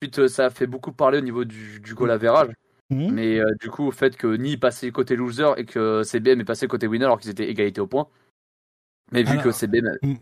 Ensuite, 0.00 0.18
euh, 0.18 0.28
ça 0.28 0.46
a 0.46 0.50
fait 0.50 0.66
beaucoup 0.66 0.92
parler 0.92 1.18
au 1.18 1.22
niveau 1.22 1.44
du, 1.44 1.80
du 1.80 1.94
goal 1.94 2.10
average. 2.10 2.52
Mmh. 2.90 3.10
Mais 3.12 3.40
du 3.58 3.70
coup, 3.70 3.86
au 3.86 3.90
fait 3.90 4.16
que 4.18 4.26
Ni 4.36 4.58
passait 4.58 4.90
côté 4.90 5.16
loser 5.16 5.54
et 5.56 5.64
que 5.64 6.02
CBM 6.02 6.40
est 6.40 6.44
passé 6.44 6.68
côté 6.68 6.86
winner 6.86 7.06
alors 7.06 7.18
qu'ils 7.18 7.30
étaient 7.30 7.48
égalité 7.48 7.80
au 7.80 7.86
point. 7.86 8.06
Mais 9.12 9.22
vu 9.22 9.38
que 9.38 9.50
CBM, 9.50 9.96
hmm. 10.02 10.14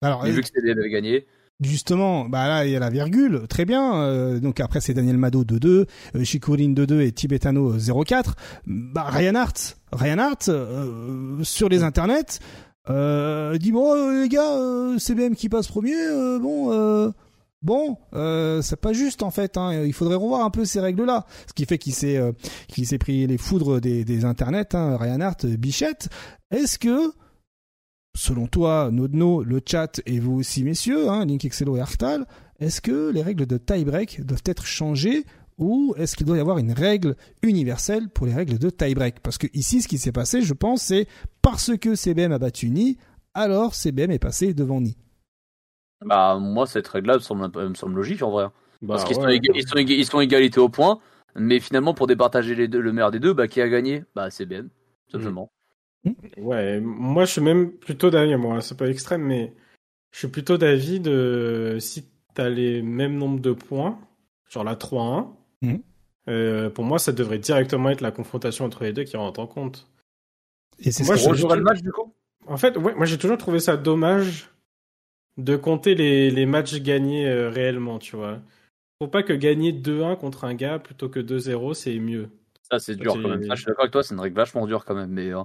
alors, 0.00 0.24
vu 0.24 0.40
que 0.40 0.46
CBM 0.46 0.78
avait 0.78 0.90
gagné. 0.90 1.26
Justement, 1.60 2.24
bah 2.28 2.48
là 2.48 2.66
il 2.66 2.72
y 2.72 2.76
a 2.76 2.80
la 2.80 2.90
virgule, 2.90 3.46
très 3.48 3.64
bien. 3.64 3.94
Euh, 4.02 4.40
donc 4.40 4.58
après 4.58 4.80
c'est 4.80 4.92
Daniel 4.92 5.18
Mado 5.18 5.44
2-2, 5.44 5.66
euh, 5.66 5.86
2-2 6.14 7.00
et 7.00 7.12
Tibetano 7.12 7.76
0-4. 7.76 8.32
Bah 8.66 9.04
Ryan 9.04 9.36
Hart, 9.36 9.78
Ryan 9.92 10.18
Hart 10.18 10.48
euh, 10.48 11.44
sur 11.44 11.68
les 11.68 11.84
internets 11.84 12.40
euh, 12.90 13.56
dit 13.58 13.72
bon 13.72 13.94
euh, 13.94 14.22
les 14.22 14.28
gars, 14.28 14.56
euh, 14.56 14.98
CBM 14.98 15.34
qui 15.34 15.48
passe 15.48 15.68
premier, 15.68 15.94
bon 16.40 17.12
bon, 17.62 17.96
euh, 18.12 18.62
c'est 18.62 18.76
pas 18.76 18.92
juste 18.92 19.22
en 19.22 19.30
fait. 19.30 19.56
Hein. 19.56 19.84
Il 19.84 19.92
faudrait 19.92 20.16
revoir 20.16 20.44
un 20.44 20.50
peu 20.50 20.64
ces 20.64 20.80
règles-là. 20.80 21.26
Ce 21.48 21.52
qui 21.54 21.64
fait 21.64 21.78
qu'il 21.78 21.94
s'est 21.94 22.20
qu'il 22.68 22.86
s'est 22.86 22.98
pris 22.98 23.26
les 23.26 23.38
foudres 23.38 23.80
des, 23.80 24.04
des 24.04 24.24
internets, 24.24 24.74
hein, 24.74 24.96
Ryan 24.96 25.20
Hart, 25.20 25.46
Bichette. 25.46 26.08
Est-ce 26.50 26.78
que 26.78 27.12
selon 28.16 28.46
toi, 28.46 28.90
Nodno, 28.92 29.42
le 29.42 29.60
chat 29.64 30.00
et 30.06 30.20
vous 30.20 30.34
aussi, 30.34 30.62
messieurs, 30.62 31.08
hein, 31.08 31.24
Link 31.24 31.44
Excello 31.44 31.76
et 31.76 31.80
Arctal, 31.80 32.26
est-ce 32.60 32.80
que 32.80 33.10
les 33.10 33.22
règles 33.22 33.46
de 33.46 33.58
tie-break 33.58 34.24
doivent 34.24 34.42
être 34.46 34.66
changées 34.66 35.24
ou 35.58 35.94
est-ce 35.96 36.16
qu'il 36.16 36.26
doit 36.26 36.36
y 36.36 36.40
avoir 36.40 36.58
une 36.58 36.72
règle 36.72 37.16
universelle 37.42 38.08
pour 38.08 38.26
les 38.26 38.34
règles 38.34 38.58
de 38.58 38.70
tie-break? 38.70 39.20
Parce 39.20 39.38
que 39.38 39.46
ici, 39.54 39.82
ce 39.82 39.88
qui 39.88 39.98
s'est 39.98 40.12
passé, 40.12 40.42
je 40.42 40.54
pense, 40.54 40.82
c'est 40.82 41.06
parce 41.42 41.76
que 41.76 41.94
CBM 41.94 42.32
a 42.32 42.38
battu 42.38 42.70
Ni, 42.70 42.98
alors 43.34 43.74
CBM 43.74 44.10
est 44.10 44.18
passé 44.18 44.54
devant 44.54 44.80
Ni. 44.80 44.96
Bah, 46.04 46.38
moi, 46.40 46.66
cette 46.66 46.88
règle-là 46.88 47.14
me 47.14 47.74
semble, 47.74 47.96
logique 47.96 48.22
en 48.22 48.30
vrai. 48.30 48.46
Bah, 48.82 48.94
Parce 48.94 49.04
qu'ils 49.04 49.16
sont, 49.16 49.28
ils 49.28 50.04
sont, 50.04 50.20
égalité 50.20 50.60
au 50.60 50.68
point, 50.68 50.98
mais 51.34 51.60
finalement, 51.60 51.94
pour 51.94 52.06
départager 52.06 52.54
les 52.54 52.68
deux, 52.68 52.80
le 52.80 52.92
meilleur 52.92 53.10
des 53.10 53.20
deux, 53.20 53.32
bah, 53.32 53.48
qui 53.48 53.60
a 53.60 53.68
gagné? 53.68 54.04
Bah, 54.14 54.30
CBM, 54.30 54.68
simplement. 55.10 55.50
Ouais, 56.36 56.80
moi 56.80 57.24
je 57.24 57.32
suis 57.32 57.40
même 57.40 57.72
plutôt 57.72 58.10
d'avis, 58.10 58.36
moi 58.36 58.60
c'est 58.60 58.76
pas 58.76 58.88
extrême, 58.88 59.22
mais 59.22 59.54
je 60.10 60.18
suis 60.18 60.28
plutôt 60.28 60.58
d'avis 60.58 61.00
de 61.00 61.78
si 61.80 62.04
t'as 62.34 62.48
les 62.48 62.82
mêmes 62.82 63.16
nombres 63.16 63.40
de 63.40 63.52
points, 63.52 63.98
genre 64.50 64.64
la 64.64 64.74
3-1, 64.74 65.28
mmh. 65.64 65.82
euh, 66.28 66.70
pour 66.70 66.84
moi 66.84 66.98
ça 66.98 67.12
devrait 67.12 67.38
directement 67.38 67.90
être 67.90 68.00
la 68.00 68.10
confrontation 68.10 68.64
entre 68.64 68.84
les 68.84 68.92
deux 68.92 69.04
qui 69.04 69.16
rentre 69.16 69.40
en 69.40 69.46
compte. 69.46 69.88
Et 70.78 70.90
c'est 70.90 71.04
moi, 71.04 71.16
je 71.16 71.28
le 71.28 71.62
match 71.62 71.82
du 71.82 71.92
coup? 71.92 72.12
En 72.46 72.56
fait, 72.56 72.76
ouais, 72.76 72.94
moi 72.94 73.06
j'ai 73.06 73.18
toujours 73.18 73.38
trouvé 73.38 73.60
ça 73.60 73.76
dommage 73.76 74.50
de 75.36 75.56
compter 75.56 75.94
les, 75.94 76.30
les 76.30 76.46
matchs 76.46 76.80
gagnés 76.80 77.28
euh, 77.28 77.48
réellement, 77.48 77.98
tu 77.98 78.16
vois. 78.16 78.40
Faut 79.00 79.08
pas 79.08 79.22
que 79.22 79.32
gagner 79.32 79.72
2-1 79.72 80.16
contre 80.16 80.44
un 80.44 80.54
gars 80.54 80.78
plutôt 80.78 81.08
que 81.08 81.20
2-0, 81.20 81.74
c'est 81.74 81.98
mieux. 81.98 82.28
Ça 82.62 82.78
c'est 82.78 82.96
dur 82.96 83.14
quand 83.14 83.28
même. 83.28 83.42
je 83.42 83.54
suis 83.54 83.66
d'accord 83.66 83.82
avec 83.82 83.92
toi, 83.92 84.02
c'est 84.02 84.14
une 84.14 84.20
règle 84.20 84.36
vachement 84.36 84.66
dure 84.66 84.84
quand 84.84 84.94
même, 84.94 85.10
mais. 85.10 85.32
Euh, 85.32 85.42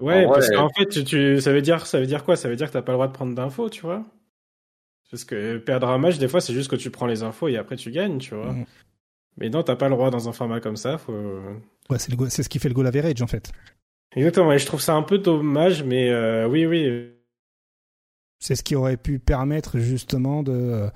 Ouais, 0.00 0.26
parce 0.26 0.50
qu'en 0.50 0.68
fait, 0.68 1.04
tu, 1.04 1.40
ça 1.40 1.52
veut 1.52 1.62
dire, 1.62 1.86
ça 1.86 1.98
veut 1.98 2.06
dire 2.06 2.24
quoi? 2.24 2.36
Ça 2.36 2.48
veut 2.48 2.56
dire 2.56 2.68
que 2.68 2.72
t'as 2.72 2.82
pas 2.82 2.92
le 2.92 2.96
droit 2.96 3.08
de 3.08 3.12
prendre 3.12 3.34
d'infos, 3.34 3.70
tu 3.70 3.82
vois? 3.82 4.04
Parce 5.10 5.24
que 5.24 5.58
perdre 5.58 5.88
un 5.88 5.98
match, 5.98 6.18
des 6.18 6.28
fois, 6.28 6.40
c'est 6.40 6.52
juste 6.52 6.70
que 6.70 6.76
tu 6.76 6.90
prends 6.90 7.06
les 7.06 7.22
infos 7.22 7.48
et 7.48 7.56
après 7.56 7.76
tu 7.76 7.90
gagnes, 7.90 8.18
tu 8.18 8.34
vois. 8.34 8.52
Mm. 8.52 8.66
Mais 9.38 9.50
non, 9.50 9.62
t'as 9.62 9.76
pas 9.76 9.88
le 9.88 9.94
droit 9.94 10.10
dans 10.10 10.28
un 10.28 10.32
format 10.32 10.60
comme 10.60 10.76
ça. 10.76 10.98
Faut... 10.98 11.12
Ouais, 11.90 11.98
c'est, 11.98 12.12
le 12.12 12.28
c'est 12.28 12.42
ce 12.42 12.48
qui 12.48 12.58
fait 12.58 12.68
le 12.68 12.74
goal 12.74 12.86
average, 12.86 13.20
en 13.22 13.26
fait. 13.26 13.52
Exactement, 14.14 14.52
et 14.52 14.58
je 14.58 14.66
trouve 14.66 14.80
ça 14.80 14.94
un 14.94 15.02
peu 15.02 15.18
dommage, 15.18 15.82
mais 15.82 16.10
euh, 16.10 16.48
oui, 16.48 16.64
oui. 16.64 17.10
C'est 18.38 18.54
ce 18.54 18.62
qui 18.62 18.74
aurait 18.74 18.96
pu 18.96 19.18
permettre 19.18 19.78
justement 19.78 20.42
de, 20.42 20.88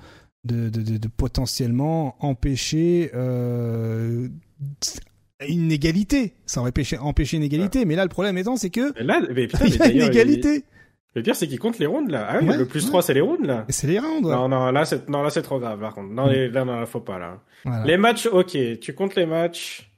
de, 0.43 0.69
de, 0.69 0.97
de, 0.97 1.07
potentiellement 1.07 2.15
empêcher 2.19 3.11
euh, 3.13 4.27
une 5.47 5.71
égalité. 5.71 6.33
Ça 6.45 6.61
aurait 6.61 6.73
empêché 6.99 7.37
une 7.37 7.43
égalité. 7.43 7.85
Mais 7.85 7.95
là, 7.95 8.03
le 8.03 8.09
problème 8.09 8.37
étant, 8.37 8.57
c'est 8.57 8.69
que. 8.69 8.93
là, 9.03 9.21
mais 9.33 9.47
putain, 9.47 9.65
il 9.67 9.75
y 9.75 9.81
a 9.81 9.91
une 9.91 10.01
égalité. 10.01 10.63
Le 11.13 11.21
pire, 11.23 11.35
c'est 11.35 11.47
qu'il 11.47 11.59
compte 11.59 11.77
les 11.77 11.85
rounds, 11.85 12.09
là. 12.09 12.25
Ah 12.29 12.37
oui, 12.41 12.55
le 12.57 12.65
plus 12.65 12.85
3, 12.87 13.01
c'est 13.01 13.13
les 13.13 13.21
rounds, 13.21 13.45
là. 13.45 13.65
C'est 13.67 13.87
les 13.87 13.99
rounds, 13.99 14.29
Non, 14.29 14.47
non, 14.47 14.71
là, 14.71 14.85
c'est, 14.85 15.09
non, 15.09 15.23
là, 15.23 15.29
c'est 15.29 15.41
trop 15.41 15.59
grave, 15.59 15.79
par 15.79 15.93
contre. 15.93 16.09
Non, 16.09 16.27
mm. 16.27 16.53
là, 16.53 16.65
non, 16.65 16.85
faut 16.85 17.01
pas, 17.01 17.19
là. 17.19 17.39
Les 17.85 17.97
matchs, 17.97 18.27
ok. 18.27 18.57
Tu 18.79 18.93
comptes 18.93 19.15
les 19.15 19.25
matchs 19.25 19.91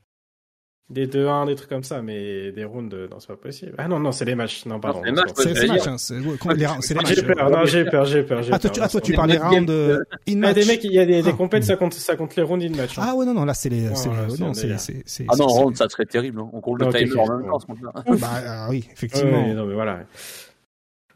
des 0.90 1.08
2-1, 1.08 1.48
des 1.48 1.56
trucs 1.56 1.70
comme 1.70 1.84
ça, 1.84 2.02
mais 2.02 2.52
des 2.52 2.66
rounds, 2.66 2.96
non, 3.10 3.20
c'est 3.20 3.28
pas 3.28 3.36
possible. 3.36 3.74
Ah 3.78 3.88
non, 3.88 4.00
non, 4.00 4.12
c'est 4.12 4.26
les 4.26 4.36
matchs. 4.36 4.66
Non, 4.66 4.80
pardon. 4.80 5.02
C'est 5.04 5.06
les 5.06 5.68
matchs, 5.68 5.88
hein, 5.88 5.98
c'est 5.98 6.20
les, 6.20 7.02
matchs. 7.02 7.16
J'ai 7.16 7.24
peur, 7.24 7.50
non, 7.50 7.66
j'ai 7.66 7.86
peur, 7.86 8.06
j'ai 8.06 8.24
peur. 8.24 8.42
Ah, 8.52 8.60
toi, 8.60 8.70
tu, 8.70 8.80
ah, 8.82 8.90
toi, 8.90 9.02
tu 9.02 9.14
parles 9.14 9.32
des 9.32 9.38
rounds 9.38 9.72
euh, 9.72 10.04
in 10.28 10.38
match. 10.38 10.52
Ah, 10.52 10.54
des 10.54 10.66
mecs, 10.66 10.84
il 10.84 10.94
y 10.94 11.00
a 11.00 11.06
des, 11.06 11.22
des 11.22 11.30
ah. 11.30 11.34
compètes, 11.34 11.64
ça 11.64 11.78
compte, 11.78 11.94
ça 11.94 12.16
compte 12.16 12.36
les 12.36 12.44
rounds 12.44 12.64
in 12.64 12.76
match. 12.76 12.98
Hein. 12.98 13.06
Ah 13.06 13.16
ouais, 13.16 13.26
non, 13.26 13.34
non, 13.34 13.46
là, 13.46 13.54
c'est 13.54 13.70
les, 13.70 13.96
c'est, 13.96 14.10
non, 14.40 14.54
c'est, 14.54 14.78
c'est, 15.06 15.26
Ah 15.30 15.36
non, 15.38 15.48
round, 15.48 15.76
ça 15.78 15.88
serait 15.90 16.06
terrible, 16.06 16.40
hein. 16.40 16.50
On 16.54 16.62
compte 16.62 16.82
le 16.82 16.94
timer 16.94 17.20
en 17.20 17.38
même 17.38 17.48
temps, 17.48 17.60
ce 17.60 17.66
compte-là. 17.66 17.92
Bah, 18.20 18.68
oui, 18.70 18.88
effectivement. 18.92 19.48
Non, 19.54 19.66
mais 19.66 19.74
voilà. 19.74 20.02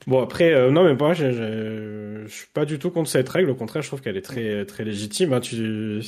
Bon 0.07 0.21
après 0.21 0.53
euh, 0.53 0.71
non 0.71 0.84
mais 0.84 0.95
moi 0.95 1.13
je, 1.13 1.31
je, 1.31 2.23
je, 2.25 2.34
suis 2.34 2.47
pas 2.53 2.65
du 2.65 2.79
tout 2.79 2.89
contre 2.89 3.09
cette 3.09 3.27
règle 3.27 3.49
au 3.49 3.55
contraire 3.55 3.84
je 3.84 3.89
trouve 3.89 4.01
qu'elle 4.01 4.17
est 4.17 4.21
très 4.21 4.65
très 4.65 4.85
légitime 4.85 5.34
hein. 5.34 5.41
tu 5.41 6.01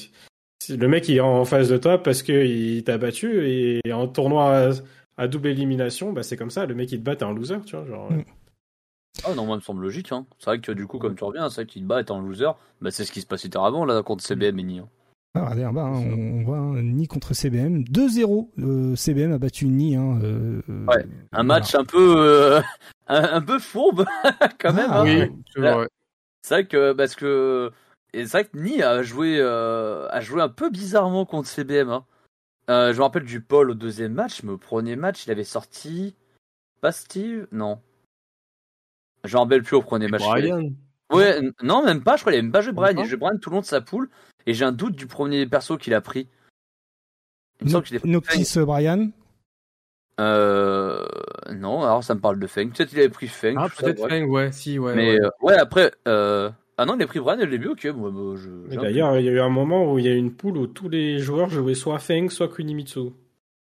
le 0.69 0.87
mec 0.87 1.07
il 1.09 1.17
est 1.17 1.21
en 1.21 1.45
face 1.45 1.69
de 1.69 1.77
toi 1.77 2.01
parce 2.01 2.23
qu'il 2.23 2.83
t'a 2.83 2.97
battu 2.97 3.47
et 3.47 3.93
en 3.93 4.07
tournoi 4.07 4.71
à, 5.17 5.27
double 5.27 5.49
élimination, 5.49 6.13
bah 6.13 6.23
c'est 6.23 6.37
comme 6.37 6.49
ça, 6.49 6.65
le 6.65 6.75
mec 6.75 6.91
il 6.91 6.99
te 6.99 7.03
bat, 7.03 7.15
t'es 7.15 7.25
un 7.25 7.33
loser, 7.33 7.59
tu 7.65 7.75
vois. 7.75 7.85
Genre... 7.85 8.11
Mm. 8.11 8.23
Ah 9.25 9.33
non, 9.33 9.45
moi, 9.45 9.57
me 9.57 9.61
semble 9.61 9.81
logique. 9.81 10.11
Hein. 10.11 10.25
C'est 10.37 10.45
vrai 10.45 10.59
que 10.61 10.71
du 10.71 10.87
coup, 10.87 10.97
comme 10.97 11.15
tu 11.15 11.23
reviens, 11.23 11.49
c'est 11.49 11.61
vrai 11.61 11.65
qu'il 11.65 11.81
te 11.81 11.87
bat, 11.87 12.03
t'es 12.03 12.11
un 12.11 12.21
loser. 12.21 12.51
Bah, 12.79 12.89
c'est 12.89 13.03
ce 13.03 13.11
qui 13.11 13.19
se 13.19 13.25
passait 13.25 13.49
avant 13.57 13.83
là 13.83 14.01
contre 14.01 14.23
CBM 14.23 14.59
et 14.59 14.63
Ni. 14.63 14.81
Hein. 15.39 15.45
Ah, 15.47 15.53
regardez, 15.53 15.75
bah, 15.75 15.85
on, 15.85 16.43
voit 16.43 16.57
hein, 16.57 16.81
Ni 16.81 17.07
contre 17.07 17.33
CBM. 17.33 17.83
2-0. 17.83 18.49
Euh, 18.59 18.95
CBM 18.95 19.33
a 19.33 19.37
battu 19.37 19.65
Ni. 19.65 19.95
Hein, 19.95 20.19
euh, 20.23 20.61
ouais, 20.87 21.05
un 21.31 21.43
match 21.43 21.75
un 21.75 21.85
peu, 21.85 22.15
euh, 22.17 22.61
un, 23.07 23.41
peu 23.41 23.59
fourbe 23.59 24.05
quand 24.59 24.73
même. 24.73 24.89
Ah, 24.89 25.03
oui, 25.03 25.31
c'est 25.53 25.59
vrai. 25.61 25.87
C'est 26.41 26.53
vrai 26.53 26.67
que 26.67 26.93
parce 26.93 27.15
que 27.15 27.71
et 28.13 28.25
c'est 28.25 28.31
vrai 28.31 28.45
que 28.45 28.57
Ni 28.57 28.81
a 28.81 29.03
joué, 29.03 29.37
euh, 29.39 30.07
a 30.09 30.21
joué 30.21 30.41
un 30.41 30.49
peu 30.49 30.69
bizarrement 30.69 31.25
contre 31.25 31.47
CBM. 31.47 31.89
Hein. 31.89 32.05
Euh, 32.69 32.93
je 32.93 32.97
me 32.97 33.03
rappelle 33.03 33.23
du 33.23 33.41
Paul 33.41 33.71
au 33.71 33.73
deuxième 33.73 34.13
match, 34.13 34.43
mais 34.43 34.51
au 34.51 34.57
premier 34.57 34.95
match, 34.95 35.25
il 35.25 35.31
avait 35.31 35.43
sorti. 35.43 36.15
Pas 36.81 36.91
Steve 36.91 37.47
Non. 37.51 37.81
Je 39.23 39.35
me 39.35 39.41
rappelle 39.41 39.63
plus 39.63 39.75
au 39.75 39.81
premier 39.81 40.07
match. 40.07 40.23
Brian 40.23 40.71
Ouais, 41.11 41.41
non, 41.63 41.83
même 41.83 42.03
pas, 42.03 42.15
je 42.15 42.21
crois 42.21 42.31
qu'il 42.31 42.39
avait 42.39 42.43
même 42.43 42.51
pas 42.51 42.61
joué 42.61 42.71
Brian. 42.71 42.93
Il 42.95 43.01
a 43.01 43.03
joué 43.05 43.17
Brian 43.17 43.37
tout 43.39 43.49
le 43.49 43.55
long 43.55 43.61
de 43.61 43.65
sa 43.65 43.81
poule. 43.81 44.09
Et 44.45 44.53
j'ai 44.53 44.65
un 44.65 44.71
doute 44.71 44.95
du 44.95 45.07
premier 45.07 45.45
perso 45.45 45.77
qu'il 45.77 45.93
a 45.93 46.01
pris. 46.01 46.27
Noctis 47.61 48.59
Brian? 48.59 49.09
Euh, 50.19 51.05
non, 51.51 51.83
alors 51.83 52.03
ça 52.03 52.13
me 52.13 52.19
parle 52.19 52.39
de 52.39 52.47
Feng. 52.47 52.69
Peut-être 52.69 52.89
qu'il 52.89 52.99
avait 52.99 53.09
pris 53.09 53.27
Feng. 53.27 53.55
Ah, 53.57 53.67
peut-être 53.69 54.07
Feng, 54.07 54.25
ouais, 54.25 54.51
si, 54.51 54.77
ouais. 54.77 54.93
Mais 54.95 55.13
ouais, 55.13 55.25
euh, 55.25 55.29
ouais 55.41 55.55
après, 55.55 55.91
euh, 56.07 56.49
ah 56.77 56.85
non, 56.85 56.95
il 56.97 57.03
a 57.03 57.07
pris 57.07 57.19
Brian 57.19 57.37
dès 57.37 57.45
le 57.45 57.51
début, 57.51 57.69
ok. 57.69 57.85
Moi, 57.95 58.11
je, 58.35 58.75
D'ailleurs, 58.75 59.17
il 59.17 59.25
y 59.25 59.29
a 59.29 59.31
eu 59.31 59.39
un 59.39 59.49
moment 59.49 59.91
où 59.91 59.99
il 59.99 60.05
y 60.05 60.09
a 60.09 60.11
eu 60.11 60.17
une 60.17 60.33
poule 60.33 60.57
où 60.57 60.67
tous 60.67 60.89
les 60.89 61.19
joueurs 61.19 61.49
jouaient 61.49 61.73
soit 61.73 61.99
Feng, 61.99 62.29
soit 62.29 62.49
Kunimitsu. 62.49 63.11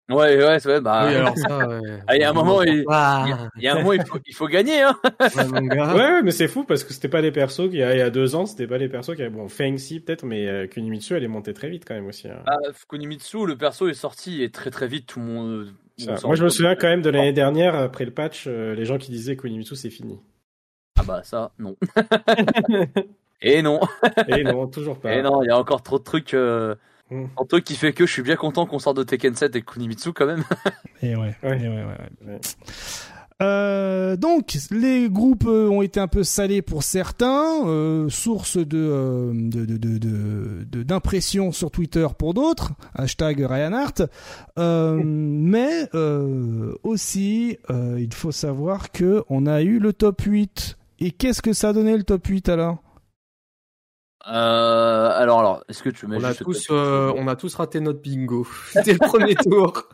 Ouais, 0.10 0.38
ouais, 0.38 0.60
c'est 0.60 0.70
vrai. 0.70 0.82
Bah, 0.82 1.06
oui, 1.06 1.16
alors 1.16 1.38
ça, 1.38 1.68
ouais. 1.68 2.00
Ah, 2.08 2.16
il 2.16 2.22
y 2.22 2.24
a 2.24 2.30
un 2.30 2.34
moment, 2.34 2.64
il, 2.64 2.86
il, 3.58 3.64
y 3.64 3.68
a 3.68 3.74
un 3.74 3.80
moment, 3.80 3.92
il 3.94 4.06
faut, 4.06 4.20
il 4.26 4.34
faut 4.34 4.48
gagner, 4.48 4.82
hein. 4.82 4.98
ouais, 5.20 6.22
mais 6.24 6.32
c'est 6.32 6.48
fou 6.48 6.64
parce 6.64 6.86
que 6.86 6.94
c'était 6.94 7.10
pas 7.10 7.22
des 7.22 7.32
persos 7.32 7.70
qui, 7.70 7.78
il 7.78 7.80
y 7.80 7.84
a 7.84 8.10
deux 8.10 8.34
ans, 8.36 8.46
c'était 8.46 8.68
pas 8.68 8.78
des 8.78 8.88
persos 8.88 9.16
qui 9.16 9.22
avaient, 9.22 9.30
bon, 9.30 9.50
Feng 9.50 9.78
si, 9.78 10.00
peut-être, 10.00 10.26
mais 10.26 10.48
euh, 10.48 10.68
Kunimitsu, 10.68 11.16
elle 11.16 11.26
est 11.26 11.28
montée 11.28 11.54
très 11.54 11.70
vite 11.70 11.84
quand 11.86 11.94
même 11.94 12.08
aussi. 12.08 12.30
Hein. 12.30 12.42
Ah, 12.46 12.56
Kunimitsu, 12.88 13.46
le 13.46 13.58
perso 13.58 13.90
est 13.90 13.94
sorti 13.94 14.44
et 14.44 14.50
très 14.50 14.72
très 14.72 14.88
vite, 14.88 15.08
tout 15.08 15.20
le 15.20 15.26
monde. 15.26 15.74
Moi, 16.24 16.36
je 16.36 16.44
me 16.44 16.50
souviens 16.50 16.76
quand 16.76 16.88
même 16.88 17.02
de 17.02 17.10
l'année 17.10 17.34
dernière, 17.34 17.76
après 17.76 18.06
le 18.06 18.12
patch, 18.12 18.46
euh, 18.48 18.76
les 18.76 18.86
gens 18.86 18.98
qui 18.98 19.12
disaient 19.12 19.36
Kunimitsu, 19.36 19.76
c'est 19.76 19.90
fini. 19.90 20.20
Ah 20.98 21.04
bah, 21.04 21.22
ça, 21.24 21.52
non. 21.60 21.76
Et 23.42 23.62
non. 23.62 23.82
Et 24.28 24.44
non, 24.44 24.68
toujours 24.68 25.00
pas. 25.00 25.14
Et 25.14 25.22
non, 25.22 25.44
il 25.44 25.48
y 25.48 25.52
a 25.52 25.58
encore 25.58 25.84
trop 25.84 26.00
de 26.00 26.04
trucs. 26.04 26.34
Euh... 26.34 26.76
Mm. 27.10 27.26
Un 27.40 27.46
truc 27.46 27.64
qui 27.64 27.76
fait 27.76 27.94
que 27.94 28.06
je 28.06 28.12
suis 28.12 28.22
bien 28.22 28.36
content 28.36 28.66
qu'on 28.66 28.80
sorte 28.80 28.98
de 28.98 29.04
Tekken 29.04 29.36
7 29.36 29.56
et 29.56 29.62
Kunimitsu 29.62 30.14
quand 30.14 30.26
même. 30.26 30.44
et 31.02 31.16
ouais. 31.16 31.36
ouais. 31.44 31.62
Et 31.62 31.68
ouais, 31.68 31.86
ouais, 32.28 32.40
Euh, 33.40 34.16
donc 34.16 34.58
les 34.72 35.10
groupes 35.10 35.46
euh, 35.46 35.70
ont 35.70 35.84
été 35.84 36.00
un 36.00 36.08
peu 36.08 36.24
salés 36.24 36.64
pour 36.64 36.82
certains, 36.82 37.68
euh, 37.68 38.10
source 38.10 38.58
de 38.58 38.78
euh, 38.78 39.32
d'impression 40.84 41.46
de, 41.46 41.50
de, 41.50 41.56
sur 41.56 41.70
Twitter 41.70 42.08
pour 42.18 42.34
d'autres, 42.34 42.74
hashtag 42.96 43.46
Ryanhart. 43.48 44.02
Euh, 44.58 45.00
mais 45.06 45.90
aussi, 46.84 47.58
il 47.70 48.14
faut 48.14 48.32
savoir 48.32 48.92
que 48.92 49.24
on 49.30 49.46
a 49.46 49.62
eu 49.62 49.80
le 49.80 49.94
top 49.94 50.22
8. 50.22 50.78
Et 51.00 51.12
qu'est-ce 51.12 51.44
que 51.44 51.54
ça 51.54 51.70
a 51.70 51.74
donné 51.74 51.96
le 51.96 52.04
top 52.04 52.26
8 52.26 52.50
alors? 52.50 52.82
Euh, 54.26 55.10
alors, 55.14 55.40
alors, 55.40 55.64
est-ce 55.70 55.84
que 55.84 55.90
tu 55.90 56.06
on 56.06 56.24
a 56.24 56.34
tous, 56.34 56.68
euh, 56.72 57.14
on 57.16 57.28
a 57.28 57.36
tous 57.36 57.54
raté 57.56 57.80
notre 57.80 58.02
bingo. 58.02 58.48
C'était 58.72 58.94
le 58.94 59.00
premier 59.00 59.36
tour. 59.44 59.88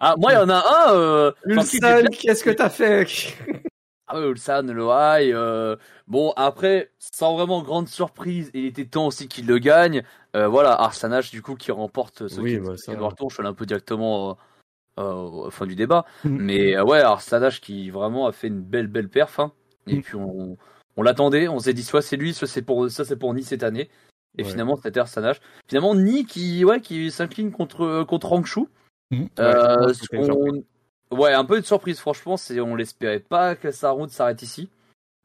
ah, 0.00 0.14
moi, 0.18 0.32
il 0.32 0.36
y 0.36 0.38
en 0.38 0.48
a 0.48 0.88
un. 0.88 0.94
Euh, 0.94 1.32
Ulsan, 1.44 2.04
qu'est-ce 2.10 2.44
que 2.44 2.50
t'as 2.50 2.70
fait? 2.70 3.06
Ah 4.12 4.18
oui, 4.18 4.26
Ulsan, 4.26 4.62
le 4.62 4.88
high. 4.90 5.32
Euh, 5.32 5.76
bon, 6.08 6.32
après, 6.34 6.90
sans 6.98 7.36
vraiment 7.36 7.62
grande 7.62 7.86
surprise, 7.86 8.50
il 8.54 8.66
était 8.66 8.84
temps 8.84 9.06
aussi 9.06 9.28
qu'il 9.28 9.46
le 9.46 9.58
gagne. 9.58 10.02
Euh, 10.34 10.48
voilà, 10.48 10.72
Arsanage, 10.72 11.30
du 11.30 11.42
coup, 11.42 11.54
qui 11.54 11.70
remporte 11.70 12.26
ce 12.26 12.40
oui, 12.40 12.58
bah, 12.58 12.74
Edouard 12.88 13.14
Tour, 13.14 13.30
je 13.30 13.36
suis 13.36 13.46
un 13.46 13.54
peu 13.54 13.66
directement 13.66 14.36
euh, 14.98 15.50
fin 15.50 15.66
du 15.66 15.76
débat. 15.76 16.04
Mm. 16.24 16.36
Mais 16.40 16.76
euh, 16.76 16.84
ouais, 16.84 17.00
Arslanage 17.00 17.60
qui 17.60 17.90
vraiment 17.90 18.26
a 18.26 18.32
fait 18.32 18.48
une 18.48 18.60
belle 18.60 18.86
belle 18.86 19.08
perf. 19.08 19.40
Hein. 19.40 19.52
Et 19.86 19.96
mm. 19.96 20.02
puis 20.02 20.16
on, 20.16 20.56
on 21.00 21.02
l'attendait, 21.02 21.48
on 21.48 21.58
s'est 21.58 21.72
dit 21.72 21.82
soit 21.82 22.02
c'est 22.02 22.16
lui, 22.16 22.34
soit 22.34 22.46
c'est 22.46 22.62
pour 22.62 22.90
ça 22.90 23.04
c'est 23.04 23.16
pour 23.16 23.32
Nice 23.32 23.48
cette 23.48 23.62
année. 23.62 23.88
Et 24.38 24.44
finalement 24.44 24.76
c'était 24.76 25.00
Arslanage. 25.00 25.40
Finalement 25.66 25.94
Ni 25.94 26.26
qui 26.26 26.64
ouais 26.64 26.80
qui 26.80 27.10
s'incline 27.10 27.50
contre 27.50 28.04
contre 28.04 28.32
Hangzhou. 28.32 28.68
Mm. 29.10 29.24
Euh, 29.40 29.92
ouais, 31.10 31.32
un 31.32 31.44
peu 31.44 31.60
de 31.60 31.66
surprise 31.66 31.98
franchement, 31.98 32.36
c'est 32.36 32.60
on 32.60 32.76
l'espérait 32.76 33.20
pas 33.20 33.56
que 33.56 33.70
sa 33.70 33.90
route 33.90 34.10
s'arrête 34.10 34.42
ici. 34.42 34.68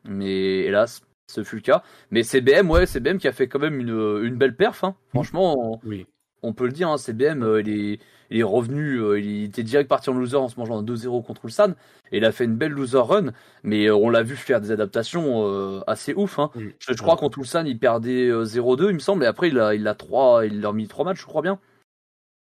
Mais 0.06 0.62
hélas, 0.62 1.02
ce 1.28 1.44
fut 1.44 1.58
le 1.58 1.62
cas. 1.62 1.84
Mais 2.10 2.24
CBM, 2.24 2.70
ouais, 2.72 2.86
CBM 2.86 3.18
qui 3.18 3.28
a 3.28 3.34
fait 3.34 3.48
quand 3.48 3.60
même 3.60 3.80
une, 3.80 4.24
une 4.24 4.38
belle 4.38 4.56
perf. 4.56 4.84
Hein. 4.84 4.96
Franchement, 5.10 5.80
oui 5.84 6.08
on 6.46 6.54
peut 6.54 6.66
le 6.66 6.72
dire, 6.72 6.90
hein, 6.90 6.98
CBM, 6.98 7.44
euh, 7.44 7.98
il, 8.30 8.40
est, 8.40 8.44
revenu, 8.44 9.00
euh, 9.00 9.20
il 9.20 9.46
était 9.46 9.64
direct 9.64 9.90
parti 9.90 10.10
en 10.10 10.14
loser 10.14 10.38
en 10.38 10.48
se 10.48 10.60
mangeant 10.60 10.80
un 10.80 10.84
2-0 10.84 11.24
contre 11.24 11.42
le 11.46 11.52
San, 11.52 11.76
et 12.12 12.18
il 12.18 12.26
a 12.26 12.32
fait 12.32 12.46
une 12.46 12.56
belle 12.56 12.72
loser 12.72 13.00
run, 13.00 13.32
mais 13.64 13.86
euh, 13.88 13.96
on 13.96 14.10
l'a 14.10 14.24
vu 14.24 14.36
faire 14.36 14.62
des 14.62 14.72
adaptations 14.72 15.82
assez 15.88 16.14
ouf. 16.14 16.40
Hein. 16.40 16.52
Je, 16.80 16.94
crois 16.94 17.18
contre 17.18 17.40
le 17.40 17.46
San, 17.46 17.68
il 17.68 17.80
perdait 17.80 18.30
0-2, 18.30 18.90
il 18.90 18.94
me 18.94 19.00
semble, 19.00 19.24
et 19.24 19.28
après 19.28 19.50
il 19.50 19.60
a, 19.60 19.76
il 19.76 19.88
a, 19.88 19.96
3, 19.96 20.46
il 20.46 20.66
a 20.66 20.72
mis 20.74 20.88
3 20.88 21.06
matchs, 21.06 21.22
je 21.22 21.26
crois 21.26 21.42
bien. 21.42 21.60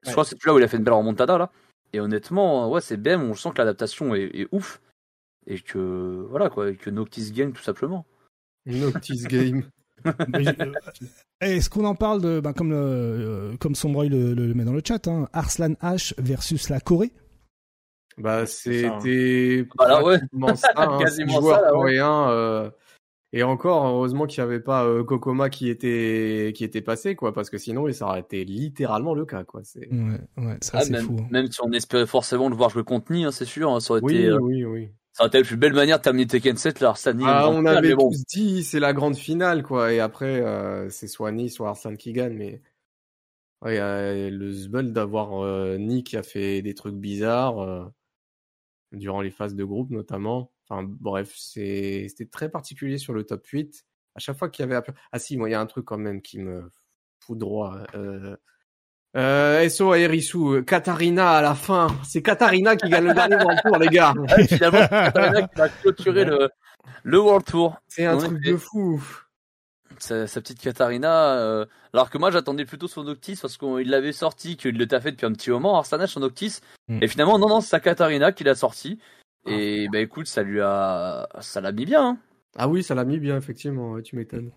Je 0.06 0.12
crois 0.12 0.24
que 0.24 0.30
c'est 0.30 0.44
là 0.44 0.54
où 0.54 0.58
il 0.58 0.64
a 0.64 0.68
fait 0.68 0.76
une 0.76 0.84
belle 0.84 0.94
remontada, 0.94 1.38
là. 1.38 1.50
Et 1.92 2.00
honnêtement, 2.00 2.70
ouais, 2.70 2.80
CBM, 2.80 3.22
on 3.22 3.34
sent 3.34 3.50
que 3.52 3.58
l'adaptation 3.58 4.14
est, 4.14 4.46
ouf, 4.52 4.80
et 5.46 5.60
que, 5.60 6.26
voilà, 6.28 6.50
quoi, 6.50 6.70
et 6.70 6.76
que 6.76 6.90
Noctis 6.90 7.32
gagne 7.32 7.52
tout 7.52 7.62
simplement. 7.62 8.06
Noctis 8.66 9.24
Game. 9.28 9.64
Euh, 10.06 10.72
est-ce 11.40 11.70
qu'on 11.70 11.84
en 11.84 11.94
parle 11.94 12.20
de, 12.20 12.40
ben, 12.40 12.52
comme, 12.52 12.70
le, 12.70 12.76
euh, 12.76 13.56
comme 13.58 13.74
Sombroy 13.74 14.06
le, 14.06 14.34
le, 14.34 14.54
met 14.54 14.64
dans 14.64 14.72
le 14.72 14.82
chat, 14.84 15.06
hein, 15.08 15.28
Arslan 15.32 15.74
H 15.82 16.14
versus 16.18 16.68
la 16.68 16.80
Corée? 16.80 17.12
Bah, 18.16 18.46
c'était 18.46 19.64
bah, 19.76 20.02
ouais. 20.02 20.18
ça, 20.56 20.68
hein, 20.76 20.98
joueur 21.28 21.62
coréen. 21.70 22.30
Euh, 22.30 22.70
et 23.32 23.42
encore, 23.42 23.86
heureusement 23.86 24.26
qu'il 24.26 24.42
n'y 24.42 24.50
avait 24.50 24.60
pas 24.60 24.86
Kokoma 25.04 25.50
qui 25.50 25.68
était, 25.68 26.52
qui 26.56 26.64
était 26.64 26.80
passé, 26.80 27.14
quoi, 27.14 27.32
parce 27.32 27.50
que 27.50 27.58
sinon, 27.58 27.90
ça 27.92 28.06
aurait 28.06 28.20
été 28.20 28.44
littéralement 28.44 29.14
le 29.14 29.24
cas, 29.26 29.44
quoi. 29.44 29.60
Ouais, 29.76 29.88
ouais, 30.38 30.56
ça, 30.60 30.78
ah, 30.80 31.00
fou. 31.00 31.18
Hein. 31.20 31.28
Même 31.30 31.52
si 31.52 31.60
on 31.62 31.70
espérait 31.72 32.06
forcément 32.06 32.48
le 32.48 32.56
voir 32.56 32.70
jouer 32.70 32.84
contre 32.84 33.12
Ni, 33.12 33.24
c'est 33.30 33.44
sûr, 33.44 33.80
ça 33.80 33.92
aurait 33.92 34.02
oui, 34.02 34.16
été. 34.16 34.32
Oui, 34.32 34.64
oui, 34.64 34.88
ça 35.18 35.24
aurait 35.24 35.30
été 35.30 35.38
la 35.38 35.44
plus 35.44 35.56
belle 35.56 35.72
manière 35.72 35.98
de 35.98 36.02
terminer 36.02 36.28
Tekken 36.28 36.56
7, 36.56 36.78
là, 36.78 36.90
Arslan 36.90 37.18
ah, 37.24 37.50
on 37.50 37.66
avait 37.66 37.92
tous 37.92 38.24
dit, 38.24 38.62
c'est 38.62 38.78
la 38.78 38.92
grande 38.92 39.16
finale, 39.16 39.64
quoi. 39.64 39.92
Et 39.92 39.98
après, 39.98 40.40
euh, 40.42 40.88
c'est 40.90 41.08
soit 41.08 41.32
Ni, 41.32 41.50
soit 41.50 41.70
Arslan 41.70 41.96
qui 41.96 42.12
gagne. 42.12 42.34
Mais 42.34 42.62
ouais, 43.62 43.74
y 43.74 43.78
a 43.80 44.30
le 44.30 44.52
zbul 44.52 44.92
d'avoir 44.92 45.42
euh, 45.42 45.76
Ni 45.76 46.04
qui 46.04 46.16
a 46.16 46.22
fait 46.22 46.62
des 46.62 46.72
trucs 46.74 46.94
bizarres 46.94 47.58
euh, 47.58 47.84
durant 48.92 49.20
les 49.20 49.32
phases 49.32 49.56
de 49.56 49.64
groupe, 49.64 49.90
notamment. 49.90 50.52
Enfin, 50.68 50.86
bref, 50.88 51.34
c'était 51.36 52.28
très 52.30 52.48
particulier 52.48 52.98
sur 52.98 53.12
le 53.12 53.24
top 53.24 53.44
8. 53.44 53.86
À 54.14 54.20
chaque 54.20 54.38
fois 54.38 54.48
qu'il 54.48 54.64
y 54.68 54.72
avait... 54.72 54.80
Ah 55.10 55.18
si, 55.18 55.36
moi, 55.36 55.48
il 55.48 55.52
y 55.52 55.56
a 55.56 55.60
un 55.60 55.66
truc 55.66 55.84
quand 55.84 55.98
même 55.98 56.22
qui 56.22 56.38
me 56.38 56.70
fout 57.18 57.36
droit. 57.36 57.76
Euh, 59.18 59.64
euh, 59.64 59.68
SO 59.68 59.90
à 59.90 59.98
Erisu, 59.98 60.62
Katarina 60.64 61.32
à 61.32 61.42
la 61.42 61.54
fin. 61.54 61.88
C'est 62.04 62.22
Katarina 62.22 62.76
qui 62.76 62.88
gagne 62.88 63.06
le 63.06 63.14
dernier 63.14 63.34
World 63.34 63.60
Tour, 63.64 63.78
les 63.78 63.88
gars. 63.88 64.14
finalement, 64.48 64.86
Katarina 64.86 65.42
qui 65.42 65.56
va 65.56 65.68
clôturer 65.68 66.24
le, 66.24 66.50
le 67.02 67.20
World 67.20 67.44
Tour. 67.44 67.76
C'est 67.88 68.06
un 68.06 68.16
truc 68.16 68.40
de 68.40 68.56
fou. 68.56 69.02
Sa, 69.98 70.26
petite 70.26 70.60
Katarina. 70.60 71.34
Euh, 71.34 71.66
alors 71.92 72.10
que 72.10 72.18
moi, 72.18 72.30
j'attendais 72.30 72.64
plutôt 72.64 72.86
son 72.86 73.02
Noctis 73.02 73.36
parce 73.42 73.56
qu'il 73.56 73.90
l'avait 73.90 74.12
sorti, 74.12 74.56
qu'il 74.56 74.78
le 74.78 74.86
fait 75.00 75.10
depuis 75.10 75.26
un 75.26 75.32
petit 75.32 75.50
moment, 75.50 75.76
Arsanage 75.76 76.10
son 76.10 76.20
Noctis. 76.20 76.60
Hmm. 76.86 77.02
Et 77.02 77.08
finalement, 77.08 77.40
non, 77.40 77.48
non, 77.48 77.60
c'est 77.60 77.70
sa 77.70 77.80
Katarina 77.80 78.30
qui 78.30 78.44
l'a 78.44 78.54
sorti. 78.54 79.00
Et 79.46 79.86
ah. 79.88 79.90
bah 79.90 79.98
écoute, 79.98 80.28
ça 80.28 80.44
lui 80.44 80.60
a, 80.60 81.28
ça 81.40 81.60
l'a 81.60 81.72
mis 81.72 81.86
bien. 81.86 82.10
Hein. 82.10 82.18
Ah 82.56 82.68
oui, 82.68 82.84
ça 82.84 82.94
l'a 82.94 83.04
mis 83.04 83.18
bien, 83.18 83.36
effectivement. 83.36 84.00
tu 84.00 84.14
m'étonnes. 84.14 84.52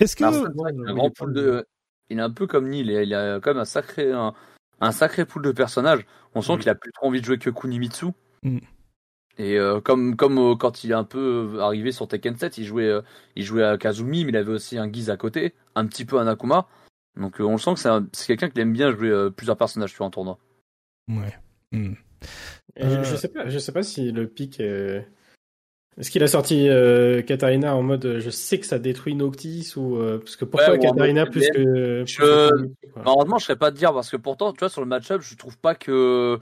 Est-ce 0.00 0.16
que 0.16 0.24
un 0.24 0.94
grand 0.94 1.10
pool 1.10 1.34
de 1.34 1.66
il 2.12 2.18
est 2.18 2.22
un 2.22 2.30
peu 2.30 2.46
comme 2.46 2.68
Neil, 2.68 2.86
il 2.86 3.14
a 3.14 3.40
quand 3.40 3.50
même 3.50 3.60
un 3.60 3.64
sacré, 3.64 4.12
un, 4.12 4.92
sacré 4.92 5.24
pool 5.24 5.42
de 5.42 5.52
personnages. 5.52 6.04
On 6.34 6.42
sent 6.42 6.56
mm. 6.56 6.58
qu'il 6.58 6.68
a 6.68 6.74
plus 6.74 6.92
trop 6.92 7.06
envie 7.06 7.20
de 7.20 7.26
jouer 7.26 7.38
que 7.38 7.50
Kunimitsu. 7.50 8.06
Mm. 8.42 8.58
Et 9.38 9.58
euh, 9.58 9.80
comme, 9.80 10.16
comme 10.16 10.38
euh, 10.38 10.54
quand 10.56 10.84
il 10.84 10.90
est 10.90 10.94
un 10.94 11.04
peu 11.04 11.54
euh, 11.54 11.60
arrivé 11.60 11.90
sur 11.90 12.06
Tekken 12.06 12.36
7, 12.36 12.58
il 12.58 12.64
jouait, 12.64 12.92
il 13.34 13.44
jouait 13.44 13.64
à 13.64 13.78
Kazumi, 13.78 14.24
mais 14.24 14.30
il 14.30 14.36
avait 14.36 14.52
aussi 14.52 14.78
un 14.78 14.92
Giz 14.92 15.10
à 15.10 15.16
côté, 15.16 15.54
un 15.74 15.86
petit 15.86 16.04
peu 16.04 16.18
un 16.18 16.26
Akuma. 16.26 16.68
Donc 17.16 17.40
on 17.40 17.58
sent 17.58 17.74
que 17.74 17.80
c'est 18.12 18.26
quelqu'un 18.26 18.48
qui 18.48 18.60
aime 18.60 18.72
bien 18.72 18.90
jouer 18.90 19.30
plusieurs 19.36 19.56
personnages 19.56 19.92
sur 19.92 20.04
un 20.04 20.10
tournoi. 20.10 20.38
Ouais. 21.08 21.38
Mm. 21.72 21.94
je, 22.76 23.16
sais 23.16 23.28
pas, 23.28 23.48
je 23.48 23.58
sais 23.58 23.72
pas 23.72 23.82
si 23.82 24.12
le 24.12 24.28
pic 24.28 24.60
est 24.60 25.06
est-ce 25.98 26.10
qu'il 26.10 26.22
a 26.22 26.26
sorti 26.26 26.68
euh, 26.68 27.22
Katarina 27.22 27.76
en 27.76 27.82
mode 27.82 28.18
je 28.18 28.30
sais 28.30 28.58
que 28.58 28.66
ça 28.66 28.78
détruit 28.78 29.14
Noctis 29.14 29.74
ou 29.76 29.96
euh, 29.96 30.18
parce 30.18 30.36
que 30.36 30.44
pourquoi 30.44 30.78
Katarina 30.78 31.26
plus 31.26 31.48
que 31.50 32.04
je 32.06 32.68
malheureusement 32.96 33.38
je 33.38 33.44
serais 33.44 33.56
pas 33.56 33.70
de 33.70 33.76
dire 33.76 33.92
parce 33.92 34.10
que 34.10 34.16
pourtant 34.16 34.52
tu 34.52 34.60
vois 34.60 34.70
sur 34.70 34.80
le 34.80 34.86
match-up 34.86 35.20
je 35.22 35.36
trouve 35.36 35.58
pas 35.58 35.74
que 35.74 36.38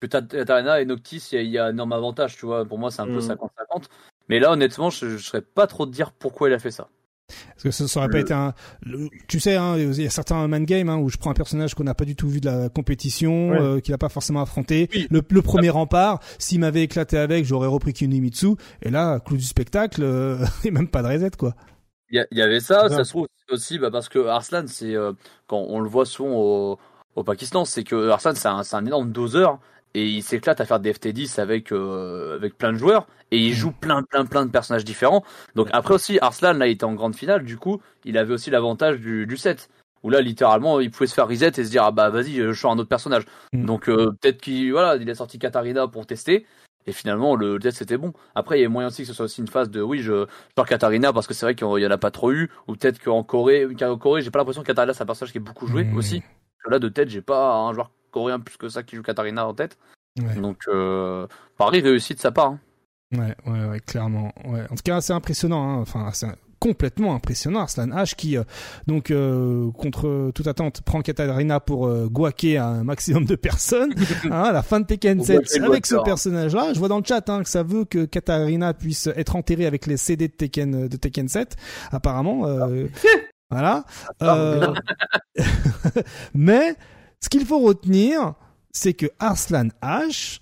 que 0.00 0.06
Katarina 0.06 0.80
et 0.80 0.86
Noctis 0.86 1.28
il 1.32 1.48
y, 1.48 1.58
a 1.58 1.66
un 1.66 1.70
énorme 1.70 1.92
avantage 1.92 2.36
tu 2.36 2.46
vois. 2.46 2.64
Pour 2.64 2.78
moi 2.78 2.90
c'est 2.90 3.02
un 3.02 3.06
peu 3.06 3.18
50-50 3.18 3.36
hmm. 3.36 3.82
mais 4.28 4.38
là 4.38 4.52
honnêtement 4.52 4.88
je, 4.90 5.08
je 5.08 5.18
serais 5.18 5.42
pas 5.42 5.66
trop 5.66 5.84
de 5.84 5.90
dire 5.90 6.12
pourquoi 6.12 6.48
il 6.48 6.54
a 6.54 6.58
fait 6.58 6.70
ça 6.70 6.88
parce 7.28 7.62
que 7.62 7.70
ça, 7.70 8.00
aurait 8.00 8.10
pas 8.10 8.20
été 8.20 8.34
un. 8.34 8.52
Tu 9.28 9.40
sais, 9.40 9.56
hein, 9.56 9.76
il 9.78 10.02
y 10.02 10.06
a 10.06 10.10
certains 10.10 10.46
man 10.48 10.64
games 10.64 10.88
hein, 10.88 10.98
où 10.98 11.08
je 11.08 11.16
prends 11.16 11.30
un 11.30 11.34
personnage 11.34 11.74
qu'on 11.74 11.84
n'a 11.84 11.94
pas 11.94 12.04
du 12.04 12.16
tout 12.16 12.28
vu 12.28 12.40
de 12.40 12.46
la 12.46 12.68
compétition, 12.68 13.52
euh, 13.52 13.80
qu'il 13.80 13.92
n'a 13.92 13.98
pas 13.98 14.08
forcément 14.08 14.42
affronté. 14.42 14.88
Le, 15.10 15.22
premier 15.42 15.70
rempart, 15.70 16.20
s'il 16.38 16.60
m'avait 16.60 16.82
éclaté 16.82 17.16
avec, 17.16 17.44
j'aurais 17.44 17.68
repris 17.68 17.92
Kunimitsu. 17.92 18.56
Et 18.82 18.90
là, 18.90 19.20
clou 19.20 19.36
du 19.36 19.44
spectacle, 19.44 20.02
euh, 20.02 20.44
et 20.64 20.70
même 20.70 20.88
pas 20.88 21.02
de 21.02 21.08
reset 21.08 21.36
quoi. 21.38 21.54
Il 22.10 22.24
y, 22.30 22.42
avait 22.42 22.60
ça, 22.60 22.88
ça 22.88 23.02
se 23.02 23.10
trouve 23.10 23.26
aussi 23.50 23.78
bah, 23.78 23.90
parce 23.90 24.08
que 24.08 24.24
Arslan, 24.26 24.66
c'est 24.68 24.94
euh, 24.94 25.12
quand 25.48 25.64
on 25.68 25.80
le 25.80 25.88
voit 25.88 26.06
souvent 26.06 26.34
au, 26.34 26.78
au 27.16 27.24
Pakistan, 27.24 27.64
c'est 27.64 27.82
que 27.82 28.10
Arslan, 28.10 28.34
c'est 28.36 28.46
un, 28.46 28.62
un, 28.70 28.86
énorme 28.86 29.10
doseur 29.10 29.58
et 29.94 30.06
il 30.06 30.22
s'éclate 30.22 30.60
à 30.60 30.64
faire 30.64 30.80
des 30.80 30.92
FT10 30.92 31.40
avec 31.40 31.72
euh, 31.72 32.36
avec 32.36 32.56
plein 32.58 32.72
de 32.72 32.78
joueurs 32.78 33.06
et 33.34 33.38
il 33.38 33.52
joue 33.52 33.72
plein 33.72 34.02
plein 34.02 34.24
plein 34.24 34.46
de 34.46 34.50
personnages 34.50 34.84
différents. 34.84 35.24
Donc 35.54 35.68
après 35.72 35.94
aussi 35.94 36.18
Arslan 36.20 36.54
là 36.54 36.68
il 36.68 36.72
était 36.72 36.84
en 36.84 36.94
grande 36.94 37.16
finale, 37.16 37.44
du 37.44 37.56
coup, 37.56 37.80
il 38.04 38.16
avait 38.16 38.32
aussi 38.32 38.50
l'avantage 38.50 39.00
du 39.00 39.26
du 39.26 39.36
set 39.36 39.68
où 40.02 40.10
là 40.10 40.20
littéralement 40.20 40.80
il 40.80 40.90
pouvait 40.90 41.06
se 41.06 41.14
faire 41.14 41.28
reset 41.28 41.48
et 41.48 41.64
se 41.64 41.70
dire 41.70 41.82
ah 41.84 41.90
bah 41.90 42.10
vas-y, 42.10 42.36
je 42.36 42.52
sors 42.52 42.70
un 42.70 42.78
autre 42.78 42.88
personnage. 42.88 43.24
Mm. 43.52 43.64
Donc 43.66 43.88
euh, 43.88 44.12
peut-être 44.20 44.40
qu'il 44.40 44.70
voilà, 44.72 44.96
il 44.96 45.10
a 45.10 45.14
sorti 45.14 45.38
Katarina 45.38 45.88
pour 45.88 46.06
tester 46.06 46.46
et 46.86 46.92
finalement 46.92 47.34
le 47.34 47.58
test 47.58 47.78
c'était 47.78 47.96
bon. 47.96 48.12
Après 48.34 48.58
il 48.58 48.62
y 48.62 48.64
a 48.64 48.68
moyen 48.68 48.88
aussi 48.88 49.02
que 49.02 49.08
ce 49.08 49.14
soit 49.14 49.24
aussi 49.24 49.40
une 49.40 49.48
phase 49.48 49.70
de 49.70 49.82
oui, 49.82 49.98
je 50.00 50.26
sors 50.56 50.66
Katarina 50.66 51.12
parce 51.12 51.26
que 51.26 51.34
c'est 51.34 51.46
vrai 51.46 51.56
qu'il 51.56 51.66
y 51.66 51.86
en 51.86 51.90
a 51.90 51.98
pas 51.98 52.12
trop 52.12 52.30
eu 52.30 52.50
ou 52.68 52.76
peut-être 52.76 53.02
qu'en 53.02 53.24
Corée, 53.24 53.66
en 53.82 53.98
Corée, 53.98 54.22
j'ai 54.22 54.30
pas 54.30 54.38
l'impression 54.38 54.62
que 54.62 54.68
Katarina 54.68 54.94
c'est 54.94 55.02
un 55.02 55.06
personnage 55.06 55.32
qui 55.32 55.38
est 55.38 55.40
beaucoup 55.40 55.66
joué 55.66 55.84
mm. 55.84 55.96
aussi. 55.96 56.22
Là 56.66 56.78
de 56.78 56.88
tête, 56.88 57.10
j'ai 57.10 57.20
pas 57.20 57.56
un 57.56 57.74
joueur 57.74 57.90
coréen 58.10 58.40
plus 58.40 58.56
que 58.56 58.68
ça 58.68 58.82
qui 58.82 58.96
joue 58.96 59.02
Katarina 59.02 59.46
en 59.46 59.54
tête. 59.54 59.76
Donc, 60.36 60.62
euh, 60.68 61.26
Paris 61.58 61.80
réussit 61.80 62.16
de 62.16 62.22
sa 62.22 62.30
part. 62.30 62.52
Hein. 62.52 62.60
Ouais, 63.18 63.34
ouais, 63.46 63.64
ouais, 63.66 63.80
clairement. 63.80 64.32
Ouais. 64.44 64.62
En 64.70 64.74
tout 64.74 64.82
cas, 64.84 65.00
c'est 65.00 65.12
impressionnant. 65.12 65.78
Hein. 65.78 65.80
Enfin, 65.80 66.10
c'est 66.12 66.28
complètement 66.64 67.14
impressionnant. 67.14 67.60
Arslan 67.60 67.88
H 67.88 68.14
qui, 68.14 68.38
euh, 68.38 68.44
donc, 68.86 69.10
euh, 69.10 69.70
contre 69.72 70.30
toute 70.34 70.46
attente, 70.46 70.80
prend 70.80 71.02
Katarina 71.02 71.60
pour 71.60 71.86
euh, 71.86 72.08
guaquer 72.08 72.56
un 72.56 72.84
maximum 72.84 73.26
de 73.26 73.36
personnes 73.36 73.92
hein, 74.24 74.44
à 74.44 74.52
la 74.52 74.62
fin 74.62 74.80
de 74.80 74.86
Tekken 74.86 75.22
7 75.22 75.60
avec 75.62 75.84
ce 75.84 75.96
personnage-là. 76.02 76.72
Je 76.72 76.78
vois 76.78 76.88
dans 76.88 76.98
le 76.98 77.04
chat 77.04 77.28
hein, 77.28 77.42
que 77.42 77.50
ça 77.50 77.62
veut 77.62 77.84
que 77.84 78.06
Katarina 78.06 78.72
puisse 78.72 79.08
être 79.08 79.36
enterrée 79.36 79.66
avec 79.66 79.86
les 79.86 79.98
CD 79.98 80.28
de 80.28 80.32
Tekken, 80.32 80.88
de 80.88 80.96
Tekken 80.96 81.28
7, 81.28 81.54
apparemment. 81.92 82.46
Euh, 82.46 82.86
voilà. 83.50 83.84
Mais 86.34 86.76
ce 87.20 87.28
qu'il 87.28 87.44
faut 87.44 87.60
retenir, 87.60 88.34
c'est 88.72 88.94
que 88.94 89.06
Arslan 89.18 89.68
H 89.82 90.40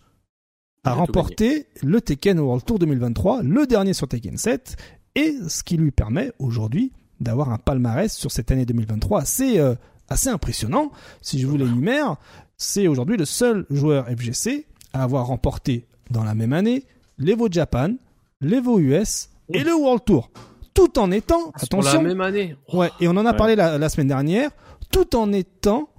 a 0.85 0.95
remporté 0.95 1.67
le 1.83 2.01
Tekken 2.01 2.41
World 2.41 2.65
Tour 2.65 2.79
2023, 2.79 3.43
le 3.43 3.67
dernier 3.67 3.95
sur 3.95 4.09
Tekken 4.09 4.37
7, 4.37 4.77
et 5.15 5.37
ce 5.49 5.63
qui 5.63 5.77
lui 5.77 5.93
permet 5.93 6.33
aujourd'hui 6.39 6.93
d'avoir 7.21 7.51
un 7.51 7.59
palmarès 7.59 8.13
sur 8.13 8.33
cette 8.33 8.51
année 8.51 8.67
2023 8.67 9.21
assez, 9.21 9.59
euh, 9.61 9.75
assez 10.09 10.29
impressionnant. 10.29 10.91
Si 11.21 11.39
je 11.39 11.47
vous 11.47 11.57
l'énumère, 11.57 12.17
c'est 12.57 12.89
aujourd'hui 12.89 13.17
le 13.17 13.25
seul 13.25 13.65
joueur 13.71 14.07
FGC 14.07 14.67
à 14.93 15.05
avoir 15.05 15.27
remporté 15.27 15.87
dans 16.11 16.25
la 16.25 16.35
même 16.35 16.53
année 16.53 16.85
l'Evo 17.17 17.49
Japan, 17.51 17.95
l'Evo 18.41 18.81
US 18.81 19.31
et 19.53 19.63
le 19.63 19.75
World 19.75 20.05
Tour. 20.05 20.31
Tout 20.75 20.99
en 20.99 21.11
étant, 21.13 21.53
attention. 21.55 22.03
la 22.03 22.09
même 22.09 22.21
année. 22.23 22.57
Ouais, 22.73 22.91
et 22.99 23.07
on 23.07 23.13
en 23.13 23.27
a 23.27 23.35
parlé 23.35 23.55
la 23.55 23.89
semaine 23.89 24.09
dernière, 24.09 24.51
tout 24.91 25.15
en 25.15 25.33
étant 25.33 25.91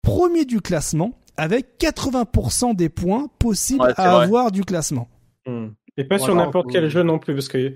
premier 0.00 0.44
du 0.44 0.60
classement 0.60 1.12
avec 1.42 1.76
80% 1.80 2.76
des 2.76 2.88
points 2.88 3.26
possibles 3.40 3.92
à 3.96 4.20
avoir 4.20 4.52
du 4.52 4.64
classement. 4.64 5.08
Hmm. 5.44 5.70
Et 5.96 6.04
pas 6.04 6.18
sur 6.18 6.34
n'importe 6.36 6.70
quel 6.70 6.88
jeu 6.88 7.02
non 7.02 7.18
plus, 7.18 7.34
parce 7.34 7.48
que 7.48 7.74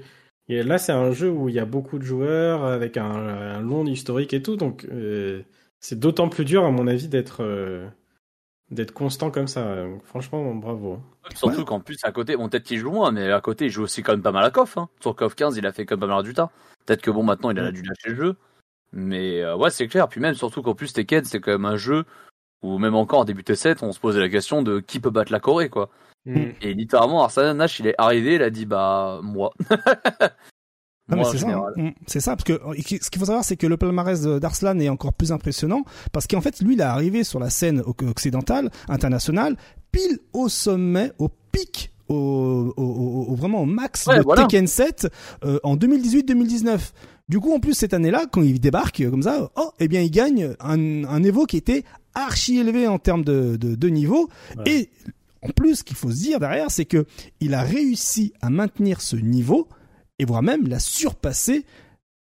là 0.48 0.78
c'est 0.78 0.93
un 0.93 1.10
jeu 1.10 1.30
où 1.30 1.48
il 1.48 1.55
y 1.56 1.59
a 1.59 1.64
beaucoup 1.64 1.98
de 1.98 2.05
joueurs 2.05 2.64
avec 2.64 2.97
un, 2.97 3.60
long 3.60 3.84
historique 3.84 4.32
et 4.34 4.43
tout, 4.43 4.56
donc 4.56 4.86
euh, 4.93 5.43
c'est 5.80 5.98
d'autant 5.98 6.28
plus 6.28 6.44
dur 6.44 6.64
à 6.64 6.70
mon 6.70 6.86
avis 6.86 7.09
d'être 7.09 7.43
euh, 7.43 7.88
d'être 8.70 8.93
constant 8.93 9.32
comme 9.32 9.48
ça. 9.48 9.84
Franchement, 10.05 10.55
bravo. 10.55 11.01
Surtout 11.34 11.64
qu'en 11.64 11.80
plus, 11.80 11.98
à 12.05 12.12
côté, 12.12 12.36
bon, 12.36 12.48
peut-être 12.48 12.64
qu'il 12.64 12.78
joue 12.78 12.93
moins, 12.93 13.10
mais 13.10 13.32
à 13.32 13.40
côté, 13.40 13.66
il 13.66 13.70
joue 13.70 13.82
aussi 13.82 14.05
quand 14.05 14.12
même 14.12 14.22
pas 14.22 14.32
mal 14.32 14.44
à 14.44 14.51
KOF. 14.51 14.78
Hein. 14.78 14.88
Sur 15.01 15.14
KOF 15.16 15.34
15, 15.34 15.56
il 15.56 15.66
a 15.66 15.72
fait 15.72 15.84
quand 15.86 15.97
même 15.97 16.09
pas 16.09 16.14
mal 16.14 16.24
du 16.24 16.34
temps. 16.34 16.51
Peut-être 16.84 17.02
que 17.02 17.10
bon, 17.10 17.24
maintenant, 17.24 17.51
il 17.51 17.59
a 17.59 17.72
dû 17.72 17.82
lâcher 17.82 18.10
le 18.10 18.14
jeu. 18.14 18.36
Mais 18.93 19.43
euh, 19.43 19.56
ouais, 19.56 19.70
c'est 19.70 19.88
clair. 19.88 20.09
Puis 20.09 20.20
même, 20.20 20.34
surtout 20.34 20.62
qu'en 20.62 20.74
plus, 20.74 20.93
Tekken, 20.93 21.24
c'est 21.24 21.40
quand 21.40 21.52
même 21.52 21.64
un 21.64 21.76
jeu 21.76 22.05
où 22.62 22.78
même 22.78 22.94
encore 22.94 23.20
en 23.20 23.24
début 23.24 23.42
T7, 23.42 23.78
on 23.82 23.92
se 23.92 24.00
posait 24.00 24.20
la 24.20 24.28
question 24.28 24.62
de 24.62 24.80
qui 24.80 25.00
peut 25.00 25.10
battre 25.10 25.32
la 25.32 25.40
Corée, 25.40 25.68
quoi. 25.68 25.90
Mm. 26.24 26.44
Et 26.62 26.74
littéralement, 26.74 27.22
Arsène 27.22 27.56
Nash, 27.56 27.78
il 27.80 27.86
est 27.86 27.94
arrivé, 27.98 28.34
il 28.34 28.42
a 28.42 28.50
dit, 28.50 28.66
bah, 28.66 29.20
moi. 29.22 29.52
Ah, 31.08 31.22
c'est 31.22 31.38
ça, 31.38 31.48
hein. 31.50 31.70
mm. 31.76 31.90
c'est 32.08 32.18
ça, 32.18 32.34
parce 32.34 32.42
que 32.42 32.54
euh, 32.54 32.74
ce 32.76 33.10
qu'il 33.10 33.20
faut 33.20 33.26
savoir, 33.26 33.44
c'est 33.44 33.56
que 33.56 33.68
le 33.68 33.76
palmarès 33.76 34.22
d'Arslan 34.22 34.80
est 34.80 34.88
encore 34.88 35.12
plus 35.12 35.30
impressionnant, 35.30 35.84
parce 36.10 36.26
qu'en 36.26 36.40
fait, 36.40 36.60
lui, 36.60 36.74
il 36.74 36.80
est 36.80 36.82
arrivé 36.82 37.22
sur 37.22 37.38
la 37.38 37.48
scène 37.48 37.80
occidentale, 37.86 38.70
internationale, 38.88 39.56
pile 39.92 40.18
au 40.32 40.48
sommet, 40.48 41.12
au 41.18 41.28
pic 41.52 41.92
au, 42.08 42.74
au, 42.76 43.26
au, 43.28 43.34
vraiment 43.34 43.62
au 43.62 43.66
max 43.66 44.06
de 44.06 44.34
Tekken 44.34 44.66
7 44.66 45.08
euh, 45.44 45.58
en 45.62 45.76
2018-2019. 45.76 46.78
Du 47.28 47.40
coup, 47.40 47.52
en 47.52 47.58
plus 47.58 47.74
cette 47.74 47.94
année-là, 47.94 48.26
quand 48.30 48.42
il 48.42 48.60
débarque 48.60 49.00
euh, 49.00 49.10
comme 49.10 49.22
ça, 49.22 49.50
oh, 49.56 49.70
eh 49.80 49.88
bien, 49.88 50.00
il 50.00 50.10
gagne 50.10 50.54
un, 50.60 51.04
un 51.04 51.22
Evo 51.22 51.46
qui 51.46 51.56
était 51.56 51.84
archi 52.16 52.59
élevé 52.59 52.86
en 52.86 52.98
termes 52.98 53.24
de, 53.24 53.56
de, 53.56 53.74
de 53.74 53.88
niveau. 53.88 54.28
Et 54.66 54.90
en 55.43 55.51
plus, 55.51 55.76
ce 55.76 55.84
qu'il 55.84 55.97
faut 55.97 56.10
se 56.10 56.16
dire 56.16 56.40
derrière, 56.40 56.70
c'est 56.70 56.86
que 56.86 57.06
il 57.40 57.55
a 57.55 57.62
réussi 57.62 58.32
à 58.40 58.51
maintenir 58.51 59.01
ce 59.01 59.16
niveau 59.16 59.68
et 60.18 60.24
voire 60.24 60.43
même 60.43 60.66
l'a 60.66 60.80
surpasser 60.80 61.64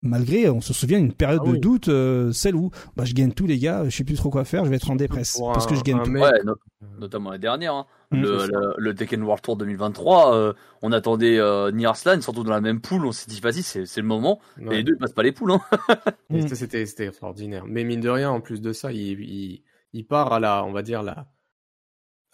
malgré, 0.05 0.49
on 0.49 0.61
se 0.61 0.73
souvient, 0.73 0.99
une 0.99 1.12
période 1.12 1.43
ah 1.45 1.51
de 1.51 1.57
doute, 1.57 1.89
euh, 1.89 2.31
celle 2.31 2.55
où 2.55 2.71
bah, 2.95 3.05
je 3.05 3.15
gagne 3.15 3.33
tout 3.33 3.47
les 3.47 3.59
gars, 3.59 3.85
je 3.89 3.97
sais 3.97 4.05
plus 4.05 4.15
trop 4.15 4.31
quoi 4.31 4.45
faire, 4.45 4.65
je 4.65 4.71
vais 4.71 4.77
être 4.77 4.91
en 4.91 4.97
dépresse 4.97 5.41
parce 5.53 5.66
que 5.66 5.75
je 5.75 5.83
gagne 5.83 6.03
tout. 6.03 6.12
Ouais, 6.12 6.31
notamment 6.99 7.31
la 7.31 7.39
dernière, 7.39 7.75
hein. 7.75 7.87
mmh, 8.12 8.23
le, 8.77 8.95
Tekken 8.95 9.23
World 9.23 9.43
Tour 9.43 9.57
2023, 9.57 10.35
euh, 10.35 10.53
on 10.83 10.93
attendait 10.93 11.39
euh, 11.39 11.73
Arslan, 11.85 12.21
surtout 12.21 12.45
dans 12.45 12.53
la 12.53 12.61
même 12.61 12.81
poule, 12.81 13.07
on 13.07 13.12
s'est 13.12 13.29
dit 13.29 13.41
vas-y 13.41 13.62
c'est 13.62 13.97
le 13.97 14.03
moment, 14.03 14.41
et 14.61 14.77
les 14.77 14.83
deux 14.85 14.93
ils 14.93 14.99
passent 14.99 15.12
pas 15.12 15.23
les 15.23 15.33
poules. 15.33 15.53
Hein. 15.53 15.61
Mmh. 16.31 16.49
C'était 16.49 16.83
extraordinaire. 16.83 17.65
Mais 17.66 17.85
mine 17.85 18.01
de 18.01 18.09
rien, 18.09 18.31
en 18.31 18.41
plus 18.41 18.61
de 18.61 18.73
ça, 18.73 18.93
il, 18.93 19.21
il, 19.21 19.62
il 19.95 20.07
part 20.07 20.33
à 20.33 20.41
la, 20.41 20.65
on 20.65 20.73
va 20.73 20.83
dire 20.83 21.03
la 21.03 21.27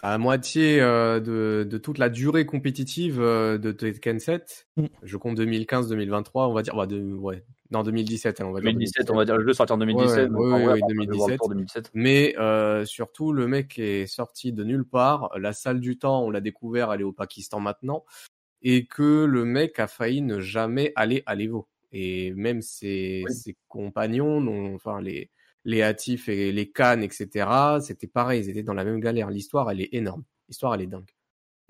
à 0.02 0.16
moitié 0.16 0.80
euh, 0.80 1.20
de, 1.20 1.68
de, 1.68 1.78
toute 1.78 1.98
la 1.98 2.08
durée 2.08 2.46
compétitive 2.46 3.20
euh, 3.20 3.58
de 3.58 3.70
Tekken 3.70 4.18
7. 4.18 4.68
Mm. 4.78 4.86
Je 5.02 5.16
compte 5.18 5.38
2015-2023, 5.38 6.48
on 6.48 6.54
va 6.54 6.62
dire, 6.62 6.86
de, 6.86 7.12
ouais, 7.12 7.44
non 7.70 7.82
2017, 7.82 8.40
hein, 8.40 8.46
on 8.46 8.52
va 8.52 8.60
dire 8.60 8.72
2017, 8.72 9.10
on 9.10 9.16
va 9.16 9.26
dire 9.26 9.36
le 9.36 9.46
jeu 9.46 9.52
sorti 9.52 9.74
en 9.74 9.76
2017. 9.76 10.30
oui, 10.32 10.80
2017. 10.88 11.90
Mais 11.92 12.34
euh, 12.38 12.86
surtout, 12.86 13.32
le 13.32 13.46
mec 13.46 13.78
est 13.78 14.06
sorti 14.06 14.52
de 14.52 14.64
nulle 14.64 14.86
part. 14.86 15.30
La 15.38 15.52
salle 15.52 15.80
du 15.80 15.98
temps, 15.98 16.24
on 16.24 16.30
l'a 16.30 16.40
découvert, 16.40 16.92
elle 16.94 17.02
est 17.02 17.04
au 17.04 17.12
Pakistan 17.12 17.60
maintenant, 17.60 18.06
et 18.62 18.86
que 18.86 19.24
le 19.24 19.44
mec 19.44 19.78
a 19.78 19.86
failli 19.86 20.22
ne 20.22 20.40
jamais 20.40 20.94
aller 20.96 21.22
à 21.26 21.34
l'Evo. 21.34 21.68
Et 21.92 22.32
même 22.32 22.62
ses, 22.62 23.24
ses 23.28 23.56
compagnons, 23.68 24.40
non, 24.40 24.74
enfin 24.74 25.02
les 25.02 25.30
les 25.64 25.82
hâtifs 25.82 26.28
et 26.28 26.52
les 26.52 26.70
cannes, 26.70 27.02
etc. 27.02 27.48
C'était 27.82 28.06
pareil, 28.06 28.42
ils 28.44 28.50
étaient 28.50 28.62
dans 28.62 28.74
la 28.74 28.84
même 28.84 29.00
galère. 29.00 29.30
L'histoire, 29.30 29.70
elle 29.70 29.80
est 29.80 29.90
énorme. 29.92 30.24
L'histoire, 30.48 30.74
elle 30.74 30.82
est 30.82 30.86
dingue. 30.86 31.10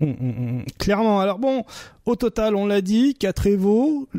Hum, 0.01 0.15
hum, 0.19 0.29
hum, 0.29 0.65
clairement. 0.79 1.19
Alors 1.19 1.37
bon, 1.37 1.63
au 2.05 2.15
total, 2.15 2.55
on 2.55 2.65
l'a 2.65 2.81
dit, 2.81 3.13
4 3.13 3.47
Evo, 3.47 4.09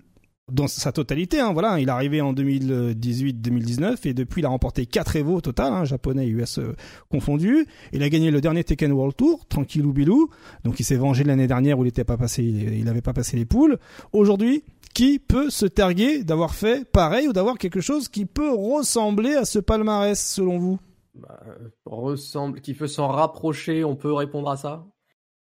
dans 0.51 0.69
sa 0.69 0.93
totalité, 0.93 1.41
hein, 1.41 1.53
voilà, 1.53 1.81
il 1.81 1.89
est 1.89 1.93
arrivé 1.93 2.21
en 2.21 2.33
2018-2019 2.35 4.07
et 4.07 4.15
depuis 4.15 4.43
il 4.43 4.45
a 4.45 4.49
remporté 4.49 4.87
4 4.87 5.17
Evo 5.17 5.37
au 5.37 5.41
total, 5.41 5.73
hein, 5.73 5.85
japonais 5.85 6.27
et 6.27 6.31
US 6.31 6.59
euh, 6.59 6.75
confondus. 7.11 7.67
Il 7.93 8.03
a 8.03 8.09
gagné 8.09 8.31
le 8.31 8.41
dernier 8.41 8.63
Tekken 8.63 8.93
World 8.93 9.17
Tour, 9.17 9.47
tranquille 9.49 9.85
ou 9.85 9.93
bilou. 9.93 10.29
Donc 10.63 10.79
il 10.79 10.85
s'est 10.85 10.97
vengé 10.97 11.25
l'année 11.25 11.47
dernière 11.47 11.79
où 11.79 11.83
il 11.83 11.87
n'était 11.87 12.05
pas 12.05 12.17
passé, 12.17 12.43
il 12.43 12.85
n'avait 12.85 13.01
pas 13.01 13.13
passé 13.13 13.37
les 13.37 13.45
poules. 13.45 13.79
Aujourd'hui, 14.13 14.63
qui 14.95 15.19
peut 15.19 15.51
se 15.51 15.67
targuer 15.67 16.25
d'avoir 16.25 16.55
fait 16.55 16.91
pareil 16.91 17.29
ou 17.29 17.33
d'avoir 17.33 17.59
quelque 17.59 17.81
chose 17.81 18.09
qui 18.09 18.27
peut 18.27 18.53
ressembler 18.53 19.35
à 19.35 19.45
ce 19.45 19.59
palmarès 19.59 20.21
selon 20.21 20.59
vous? 20.59 20.79
Bah, 21.15 21.43
ressemble, 21.85 22.61
qui 22.61 22.75
peut 22.75 22.87
s'en 22.87 23.09
rapprocher, 23.09 23.85
on 23.85 23.97
peut 23.97 24.13
répondre 24.13 24.51
à 24.51 24.57
ça? 24.57 24.87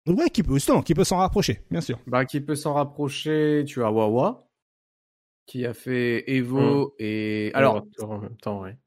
Ouais, 0.07 0.29
qui 0.29 0.43
peut, 0.43 0.53
justement, 0.53 0.81
qui 0.81 0.93
peut 0.93 1.03
s'en 1.03 1.17
rapprocher, 1.17 1.63
bien 1.69 1.81
sûr. 1.81 1.99
Bah, 2.07 2.25
qui 2.25 2.41
peut 2.41 2.55
s'en 2.55 2.73
rapprocher, 2.73 3.63
tu 3.67 3.83
as 3.83 3.91
Wawa, 3.91 4.47
qui 5.45 5.65
a 5.65 5.73
fait 5.73 6.23
Evo 6.31 6.87
mmh. 6.87 6.91
et. 6.99 7.51
Alors. 7.53 7.85
En 8.01 8.19
même 8.19 8.37
temps, 8.37 8.61
ouais. 8.61 8.77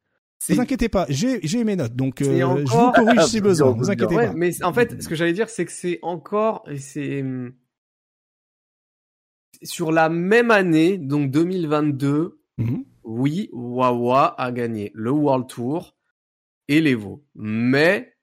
Vous 0.48 0.60
inquiétez 0.60 0.88
pas, 0.88 1.06
j'ai 1.08 1.64
mes 1.64 1.76
notes, 1.76 1.94
donc 1.94 2.20
euh, 2.20 2.64
je 2.66 2.72
vous 2.72 2.92
corrige 2.92 3.26
si 3.26 3.40
besoin. 3.40 3.70
Vous 3.70 3.90
inquiétez 3.90 4.16
pas. 4.16 4.32
Mais 4.32 4.62
en 4.64 4.72
fait, 4.72 5.00
ce 5.00 5.08
que 5.08 5.14
j'allais 5.14 5.32
dire, 5.32 5.48
c'est 5.48 5.64
que 5.64 5.70
c'est 5.70 6.00
encore, 6.02 6.64
c'est 6.78 7.24
sur 9.64 9.92
la 9.92 10.08
même 10.08 10.50
année, 10.50 10.98
donc 10.98 11.30
2022, 11.30 12.40
mhm. 12.58 12.84
oui, 13.04 13.48
Wawa 13.52 14.34
a 14.40 14.52
gagné 14.52 14.90
le 14.94 15.10
World 15.10 15.48
Tour 15.48 15.96
et 16.68 16.80
l'Evo. 16.80 17.24
Mais 17.34 18.16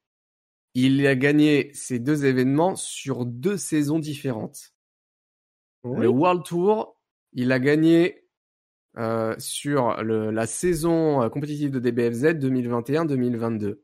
il 0.74 1.06
a 1.08 1.16
gagné 1.16 1.72
ces 1.74 2.00
deux 2.00 2.26
événements 2.26 2.76
sur 2.76 3.26
deux 3.26 3.58
saisons 3.58 4.00
différentes. 4.00 4.74
Le 5.84 6.08
World 6.08 6.44
Tour, 6.44 7.00
il 7.34 7.52
a 7.52 7.60
gagné 7.60 8.26
euh, 8.98 9.34
sur 9.38 10.04
la 10.04 10.46
saison 10.46 11.22
euh, 11.22 11.30
compétitive 11.30 11.72
de 11.72 11.80
DBFZ 11.80 12.36
2021-2022. 12.36 13.78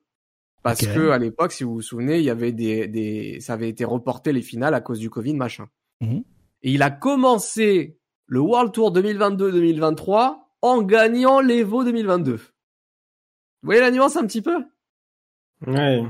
Parce 0.61 0.85
que 0.85 1.09
à 1.09 1.19
l'époque, 1.19 1.51
si 1.51 1.63
vous 1.63 1.75
vous 1.75 1.81
souvenez, 1.83 2.17
il 2.17 2.23
y 2.23 2.29
avait 2.31 2.51
des, 2.51 3.37
ça 3.39 3.53
avait 3.53 3.69
été 3.69 3.85
reporté 3.85 4.33
les 4.33 4.41
finales 4.41 4.73
à 4.73 4.81
cause 4.81 4.99
du 4.99 5.11
Covid, 5.11 5.35
machin. 5.35 5.69
Mhm. 6.01 6.23
Et 6.65 6.71
il 6.71 6.81
a 6.81 6.89
commencé 6.89 7.99
le 8.25 8.39
World 8.39 8.73
Tour 8.73 8.91
2022-2023 8.91 10.39
en 10.63 10.81
gagnant 10.81 11.39
l'Evo 11.39 11.83
2022. 11.83 12.37
Vous 12.37 12.41
voyez 13.61 13.81
la 13.81 13.91
nuance 13.91 14.17
un 14.17 14.25
petit 14.25 14.41
peu? 14.41 14.65
Ouais. 15.67 16.01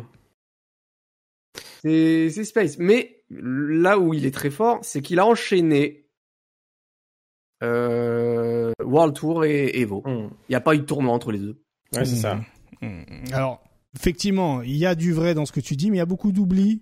C'est 1.81 2.43
Space. 2.45 2.77
Mais 2.79 3.25
là 3.29 3.99
où 3.99 4.13
il 4.13 4.25
est 4.25 4.33
très 4.33 4.49
fort, 4.49 4.79
c'est 4.81 5.01
qu'il 5.01 5.19
a 5.19 5.25
enchaîné 5.25 6.07
euh, 7.61 8.71
World 8.81 9.13
Tour 9.13 9.43
et 9.43 9.77
Evo. 9.81 10.03
Hmm. 10.05 10.29
Il 10.47 10.51
n'y 10.51 10.55
a 10.55 10.61
pas 10.61 10.73
eu 10.73 10.79
de 10.79 10.85
tournoi 10.85 11.13
entre 11.13 11.33
les 11.33 11.39
deux. 11.39 11.61
Ouais, 11.93 12.05
c'est 12.05 12.15
ça. 12.15 12.39
Hmm. 12.81 13.03
Alors, 13.33 13.61
effectivement, 13.93 14.61
il 14.61 14.77
y 14.77 14.85
a 14.85 14.95
du 14.95 15.11
vrai 15.11 15.33
dans 15.33 15.45
ce 15.45 15.51
que 15.51 15.59
tu 15.59 15.75
dis, 15.75 15.91
mais 15.91 15.97
il 15.97 15.99
y 15.99 16.03
a 16.03 16.05
beaucoup 16.05 16.31
d'oubli 16.31 16.81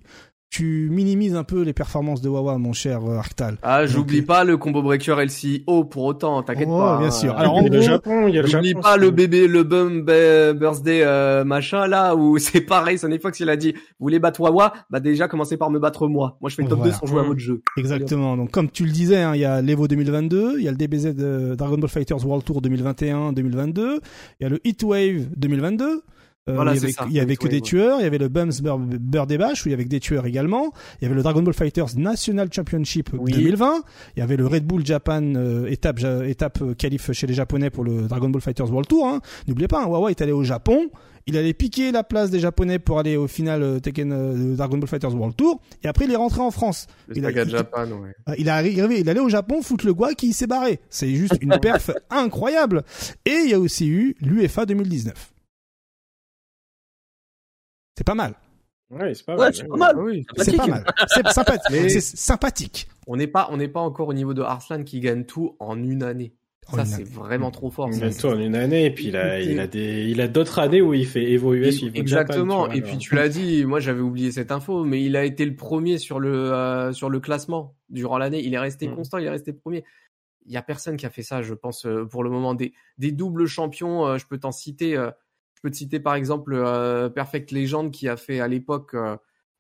tu 0.54 0.88
minimises 0.92 1.36
un 1.36 1.44
peu 1.44 1.64
les 1.64 1.74
performances 1.74 2.22
de 2.22 2.30
Wawa, 2.30 2.60
mon 2.60 2.74
cher 2.74 3.04
euh, 3.04 3.18
Arctal. 3.18 3.58
Ah, 3.64 3.88
j'oublie 3.88 4.20
euh, 4.20 4.26
pas 4.26 4.44
le 4.44 4.56
combo 4.56 4.84
breaker 4.84 5.16
LCO 5.16 5.84
pour 5.86 6.04
autant, 6.04 6.44
t'inquiète 6.44 6.68
oh, 6.70 6.78
pas. 6.78 7.00
bien 7.00 7.10
sûr. 7.10 7.36
Alors, 7.36 7.60
y 7.60 7.66
a 7.66 7.70
le 7.70 7.82
Japon, 7.82 8.28
il 8.28 8.36
y 8.36 8.38
a 8.38 8.44
le 8.44 8.48
J'oublie 8.48 8.76
pas 8.76 8.96
le 8.98 9.10
bébé, 9.10 9.48
le 9.48 9.64
bum 9.64 10.04
birthday 10.04 11.02
euh, 11.02 11.44
machin 11.44 11.88
là 11.88 12.16
où 12.16 12.38
c'est 12.38 12.62
pareil. 12.62 13.00
Sonny 13.00 13.18
Fox 13.18 13.40
il 13.40 13.50
a 13.50 13.56
dit, 13.56 13.72
vous 13.74 14.06
voulez 14.06 14.20
battre 14.20 14.42
Wawa, 14.42 14.74
bah 14.92 15.00
déjà 15.00 15.28
commencez 15.28 15.58
par 15.58 15.72
me 15.72 15.80
battre 15.80 16.08
moi. 16.08 16.38
Moi 16.40 16.52
je 16.52 16.56
fais 16.56 16.66
top 16.66 16.84
2 16.84 16.92
sans 16.92 17.08
jouer 17.08 17.22
à 17.22 17.24
votre 17.24 17.40
jeu. 17.40 17.64
Exactement. 17.78 18.38
Donc 18.38 18.52
comme 18.52 18.70
tu 18.70 18.86
le 18.86 18.92
disais, 18.92 19.24
hein, 19.24 19.34
il 19.34 19.42
y 19.42 19.46
a 19.46 19.60
l'Evo 19.60 19.88
2022, 19.88 20.60
il 20.60 20.64
y 20.64 20.68
a 20.68 20.72
le 20.72 20.78
DBZ 20.78 21.16
de 21.16 21.56
Dragon 21.56 21.80
Ball 21.80 21.90
Fighters 21.90 22.24
World 22.24 22.46
Tour 22.46 22.62
2021-2022, 22.62 23.80
il 24.40 24.44
y 24.44 24.46
a 24.46 24.50
le 24.50 24.60
Heatwave 24.64 25.30
2022. 25.36 26.04
Euh, 26.50 26.76
il 27.08 27.14
y 27.14 27.22
avait, 27.22 27.38
que 27.38 27.48
des 27.48 27.62
tueurs, 27.62 28.02
il 28.02 28.04
y 28.04 28.06
avait 28.06 28.18
le 28.18 28.28
Bums 28.28 28.52
Bash 28.62 29.66
où 29.66 29.70
il 29.70 29.72
y 29.72 29.74
avait 29.74 29.86
que 29.86 29.90
des 29.90 30.02
tueurs 30.02 30.26
également. 30.26 30.74
Il 31.00 31.04
y 31.04 31.06
avait 31.06 31.16
le 31.16 31.24
Dragon 31.24 31.42
Ball 31.42 31.54
Fighters 31.54 31.96
National 31.96 32.50
Championship 32.52 33.12
2020. 33.16 33.84
Il 34.18 34.20
y 34.20 34.22
avait 34.22 34.36
le 34.36 34.46
Red 34.46 34.66
Bull 34.66 34.86
Japan 34.86 35.22
euh, 35.36 35.68
étape 35.68 36.00
étape 36.26 36.62
euh, 36.62 36.74
qualif 36.74 37.14
chez 37.14 37.28
les 37.28 37.34
Japonais 37.34 37.70
pour 37.70 37.86
le 37.86 38.10
Dragon 38.10 38.30
Ball 38.30 38.42
Fighters 38.42 38.70
World 38.70 38.90
Tour. 38.90 39.08
Hein. 39.08 39.22
N'oubliez 39.48 39.70
pas, 39.70 39.84
hein, 39.84 39.88
Wawa 39.88 40.10
est 40.10 40.22
allé 40.22 40.34
au 40.34 40.44
Japon. 40.44 40.90
Il 41.28 41.38
allait 41.38 41.54
piquer 41.54 41.94
la 41.94 42.04
place 42.04 42.30
des 42.30 42.42
Japonais 42.42 42.78
pour 42.78 43.00
aller 43.00 43.16
au 43.16 43.28
final 43.28 43.80
Tekken 43.80 44.56
Dragon 44.58 44.78
Ball 44.78 44.90
Fighters 44.90 45.16
World 45.16 45.38
Tour. 45.38 45.62
Et 45.82 45.88
après, 45.88 46.04
il 46.04 46.12
est 46.12 46.18
rentré 46.18 46.42
en 46.42 46.52
France. 46.52 46.88
il, 47.16 47.26
a, 47.26 47.32
Japan, 47.32 47.86
ouais. 47.86 48.14
Ah, 48.26 48.34
il 48.38 48.48
est 48.48 48.52
arrivé, 48.52 49.00
il 49.00 49.10
allait 49.10 49.22
au 49.22 49.30
Japon 49.30 49.62
foutre 49.62 49.86
le 49.86 49.94
gua 49.94 50.14
qui 50.14 50.34
s'est 50.34 50.48
barré. 50.48 50.82
C'est 50.90 51.16
juste 51.16 51.38
une 51.40 51.58
perf 51.62 51.92
incroyable. 52.10 52.84
Et 53.24 53.38
il 53.46 53.52
y 53.52 53.54
a 53.54 53.60
aussi 53.62 53.88
eu 53.88 54.16
l'UFA 54.20 54.66
2019. 54.66 55.34
C'est 57.96 58.06
pas 58.06 58.16
mal. 58.16 58.34
Ouais, 58.90 59.14
c'est 59.14 59.26
pas, 59.26 59.36
mal. 59.36 59.54
c'est 59.54 59.68
pas 59.68 59.78
mal. 59.78 60.24
c'est 60.38 60.58
pas 60.58 60.68
mal. 60.68 60.86
C'est 61.90 62.02
sympathique. 62.02 62.88
On 63.08 63.18
n'est 63.18 63.28
pas, 63.28 63.48
on 63.52 63.58
n'est 63.58 63.68
pas 63.68 63.80
encore 63.80 64.08
au 64.08 64.14
niveau 64.14 64.34
de 64.34 64.42
Arslan 64.42 64.84
qui 64.84 65.00
gagne 65.00 65.26
tout 65.26 65.56
en 65.60 65.82
une 65.82 66.04
année. 66.04 66.34
Ça, 66.72 66.86
c'est 66.86 67.04
vraiment 67.04 67.52
trop 67.52 67.70
fort. 67.70 67.90
Il 67.92 68.00
gagne 68.00 68.14
tout 68.14 68.28
en 68.28 68.40
une 68.40 68.56
année, 68.56 68.86
et 68.86 68.92
puis 68.92 69.08
il 69.08 69.18
a, 69.18 69.40
il 69.42 69.60
a 69.60 69.68
des, 69.68 70.06
il 70.10 70.22
a 70.22 70.28
d'autres 70.28 70.60
années 70.60 70.82
où 70.82 70.94
il 70.94 71.06
fait 71.06 71.34
US, 71.34 71.84
Exactement. 71.94 72.72
et 72.72 72.82
puis 72.82 72.98
tu 72.98 73.16
l'as 73.16 73.30
dit, 73.30 73.66
moi 73.66 73.80
j'avais 73.80 74.02
oublié 74.02 74.32
cette 74.32 74.52
info, 74.52 74.84
mais 74.84 75.04
il 75.04 75.16
a 75.16 75.26
été 75.26 75.46
le 75.46 75.56
premier 75.56 75.98
sur 75.98 76.20
le, 76.20 76.54
euh, 76.54 76.94
sur 76.94 77.10
le 77.10 77.20
classement 77.20 77.76
durant 77.90 78.18
l'année. 78.18 78.42
Il 78.44 78.54
est 78.54 78.60
resté 78.60 78.88
mm. 78.88 78.96
constant, 78.96 79.18
il 79.18 79.26
est 79.26 79.30
resté 79.30 79.52
premier. 79.54 79.84
Il 80.46 80.52
y 80.52 80.58
a 80.58 80.62
personne 80.62 80.98
qui 80.98 81.06
a 81.06 81.10
fait 81.10 81.24
ça, 81.24 81.42
je 81.42 81.54
pense, 81.54 81.86
euh, 81.86 82.06
pour 82.06 82.24
le 82.24 82.30
moment. 82.30 82.54
Des, 82.54 82.74
des 82.98 83.12
doubles 83.12 83.46
champions, 83.46 84.06
euh, 84.06 84.18
je 84.18 84.26
peux 84.26 84.38
t'en 84.38 84.52
citer 84.52 84.98
peux 85.64 85.72
te 85.72 85.76
citer 85.76 86.00
par 86.00 86.16
exemple 86.16 86.62
Perfect 87.16 87.52
Legend 87.52 87.92
qui 87.92 88.08
a 88.08 88.18
fait 88.18 88.40
à 88.40 88.48
l'époque 88.48 88.96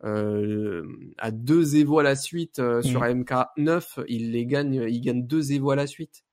à 0.03 1.31
deux 1.31 1.75
Evo 1.77 1.99
à 1.99 2.03
la 2.03 2.15
suite 2.15 2.61
sur 2.81 3.01
mmh. 3.01 3.23
MK9, 3.23 4.03
il 4.07 4.31
les 4.31 4.45
gagne, 4.45 4.85
il 4.89 5.01
gagne 5.01 5.25
deux 5.25 5.53
Evo 5.53 5.71
à 5.71 5.75
la 5.75 5.87
suite. 5.87 6.23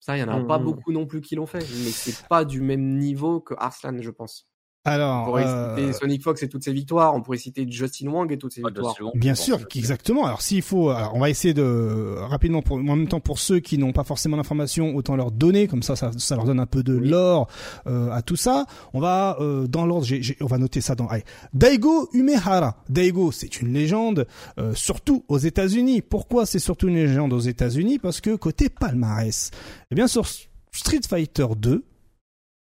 Ça, 0.00 0.16
il 0.16 0.20
y 0.20 0.22
en 0.22 0.28
a 0.28 0.44
pas 0.44 0.58
mmh. 0.58 0.64
beaucoup 0.64 0.92
non 0.92 1.06
plus 1.06 1.20
qui 1.20 1.34
l'ont 1.34 1.46
fait, 1.46 1.58
mais 1.58 1.90
c'est 1.90 2.26
pas 2.28 2.44
du 2.44 2.60
même 2.60 2.98
niveau 2.98 3.40
que 3.40 3.54
Arslan, 3.58 4.00
je 4.00 4.10
pense. 4.10 4.47
Alors, 4.88 5.22
on 5.22 5.24
pourrait 5.26 5.42
citer 5.44 5.88
euh, 5.88 5.92
Sonic 5.92 6.22
Fox 6.22 6.42
et 6.42 6.48
toutes 6.48 6.64
ses 6.64 6.72
victoires. 6.72 7.14
On 7.14 7.20
pourrait 7.20 7.38
citer 7.38 7.66
Justin 7.68 8.08
Wang 8.08 8.30
et 8.32 8.38
toutes 8.38 8.52
ses 8.52 8.62
ah, 8.64 8.68
victoires. 8.68 8.94
Bien 9.14 9.34
sûr, 9.34 9.60
exactement. 9.74 10.26
Alors, 10.26 10.42
s'il 10.42 10.62
faut, 10.62 10.90
on 10.90 11.20
va 11.20 11.30
essayer 11.30 11.54
de 11.54 12.16
rapidement, 12.18 12.62
pour, 12.62 12.76
en 12.76 12.82
même 12.96 13.08
temps, 13.08 13.20
pour 13.20 13.38
ceux 13.38 13.60
qui 13.60 13.78
n'ont 13.78 13.92
pas 13.92 14.04
forcément 14.04 14.36
l'information, 14.36 14.94
autant 14.96 15.16
leur 15.16 15.30
donner, 15.30 15.66
comme 15.66 15.82
ça, 15.82 15.96
ça, 15.96 16.10
ça 16.16 16.36
leur 16.36 16.44
donne 16.44 16.60
un 16.60 16.66
peu 16.66 16.82
de 16.82 16.94
lore 16.94 17.48
euh, 17.86 18.10
à 18.10 18.22
tout 18.22 18.36
ça. 18.36 18.66
On 18.92 19.00
va 19.00 19.36
euh, 19.40 19.66
dans 19.66 19.86
l'ordre. 19.86 20.06
On 20.40 20.46
va 20.46 20.58
noter 20.58 20.80
ça 20.80 20.94
dans. 20.94 21.06
Allez. 21.06 21.24
Daigo 21.52 22.08
Umehara. 22.12 22.82
Daigo, 22.88 23.32
c'est 23.32 23.60
une 23.60 23.72
légende, 23.72 24.26
euh, 24.58 24.74
surtout 24.74 25.24
aux 25.28 25.38
États-Unis. 25.38 26.02
Pourquoi 26.02 26.46
c'est 26.46 26.58
surtout 26.58 26.88
une 26.88 26.96
légende 26.96 27.32
aux 27.32 27.40
États-Unis? 27.40 27.98
Parce 27.98 28.20
que 28.20 28.36
côté 28.36 28.68
palmarès, 28.68 29.50
eh 29.90 29.94
bien 29.94 30.06
sur 30.06 30.26
Street 30.72 31.00
Fighter 31.08 31.46
2 31.56 31.84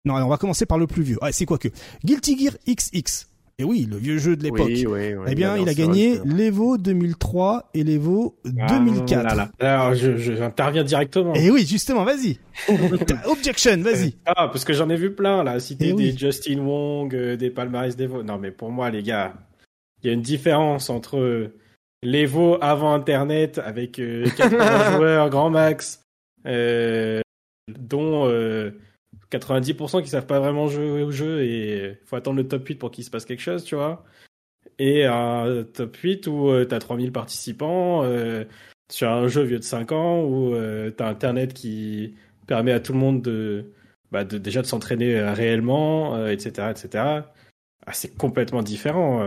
non, 0.05 0.15
on 0.15 0.27
va 0.27 0.37
commencer 0.37 0.65
par 0.65 0.77
le 0.77 0.87
plus 0.87 1.03
vieux. 1.03 1.17
Ah, 1.21 1.31
c'est 1.31 1.45
quoi 1.45 1.57
que 1.57 1.69
Guilty 2.03 2.37
Gear 2.37 2.53
XX. 2.67 3.27
Et 3.59 3.63
oui, 3.63 3.87
le 3.89 3.97
vieux 3.97 4.17
jeu 4.17 4.35
de 4.35 4.43
l'époque. 4.43 4.65
Oui, 4.65 4.85
oui, 4.87 5.13
eh 5.27 5.35
bien, 5.35 5.55
il 5.57 5.69
a 5.69 5.75
gagné 5.75 6.19
l'Evo 6.25 6.77
2003 6.77 7.69
et 7.75 7.83
l'Evo 7.83 8.35
2004. 8.45 9.25
Ah, 9.29 9.35
là, 9.35 9.51
Alors, 9.59 9.93
j'interviens 9.93 10.83
directement. 10.83 11.35
Et 11.35 11.51
oui, 11.51 11.65
justement, 11.65 12.03
vas-y. 12.03 12.39
Objection, 13.27 13.77
vas-y. 13.77 14.15
Ah, 14.25 14.47
parce 14.47 14.65
que 14.65 14.73
j'en 14.73 14.89
ai 14.89 14.95
vu 14.95 15.13
plein, 15.13 15.43
là. 15.43 15.59
Citer 15.59 15.89
eh 15.89 15.93
des 15.93 16.17
Justin 16.17 16.59
Wong, 16.59 17.13
euh, 17.13 17.37
des 17.37 17.51
palmarès 17.51 17.95
d'Evo. 17.95 18.23
Non, 18.23 18.39
mais 18.39 18.49
pour 18.49 18.71
moi, 18.71 18.89
les 18.89 19.03
gars, 19.03 19.35
il 20.01 20.07
y 20.07 20.09
a 20.09 20.13
une 20.13 20.21
différence 20.21 20.89
entre 20.89 21.51
l'Evo 22.01 22.57
avant 22.59 22.93
Internet 22.93 23.61
avec 23.63 23.99
euh, 23.99 24.25
80 24.35 24.91
joueurs, 24.97 25.29
grand 25.29 25.51
max, 25.51 26.03
euh, 26.47 27.21
dont... 27.69 28.27
Euh, 29.33 29.39
90% 29.39 30.01
qui 30.03 30.09
savent 30.09 30.25
pas 30.25 30.39
vraiment 30.39 30.67
jouer 30.67 31.03
au 31.03 31.11
jeu 31.11 31.43
et 31.43 31.97
faut 32.05 32.15
attendre 32.15 32.37
le 32.37 32.47
top 32.47 32.67
8 32.67 32.75
pour 32.75 32.91
qu'il 32.91 33.03
se 33.03 33.09
passe 33.09 33.25
quelque 33.25 33.41
chose, 33.41 33.63
tu 33.63 33.75
vois. 33.75 34.03
Et 34.79 35.05
un 35.05 35.63
top 35.73 35.95
8 35.97 36.27
où 36.27 36.49
euh, 36.49 36.65
t'as 36.65 36.79
3000 36.79 37.11
participants 37.11 38.03
euh, 38.03 38.45
sur 38.91 39.09
un 39.09 39.27
jeu 39.27 39.43
vieux 39.43 39.59
de 39.59 39.63
5 39.63 39.91
ans 39.91 40.23
où 40.23 40.53
euh, 40.55 40.91
t'as 40.91 41.09
internet 41.09 41.53
qui 41.53 42.15
permet 42.47 42.71
à 42.71 42.79
tout 42.79 42.93
le 42.93 42.99
monde 42.99 43.21
de, 43.21 43.71
bah, 44.11 44.23
déjà 44.23 44.61
de 44.61 44.67
s'entraîner 44.67 45.21
réellement, 45.21 46.27
etc., 46.27 46.71
etc. 46.71 46.89
Ah, 47.85 47.93
c'est 47.93 48.17
complètement 48.17 48.63
différent. 48.63 49.25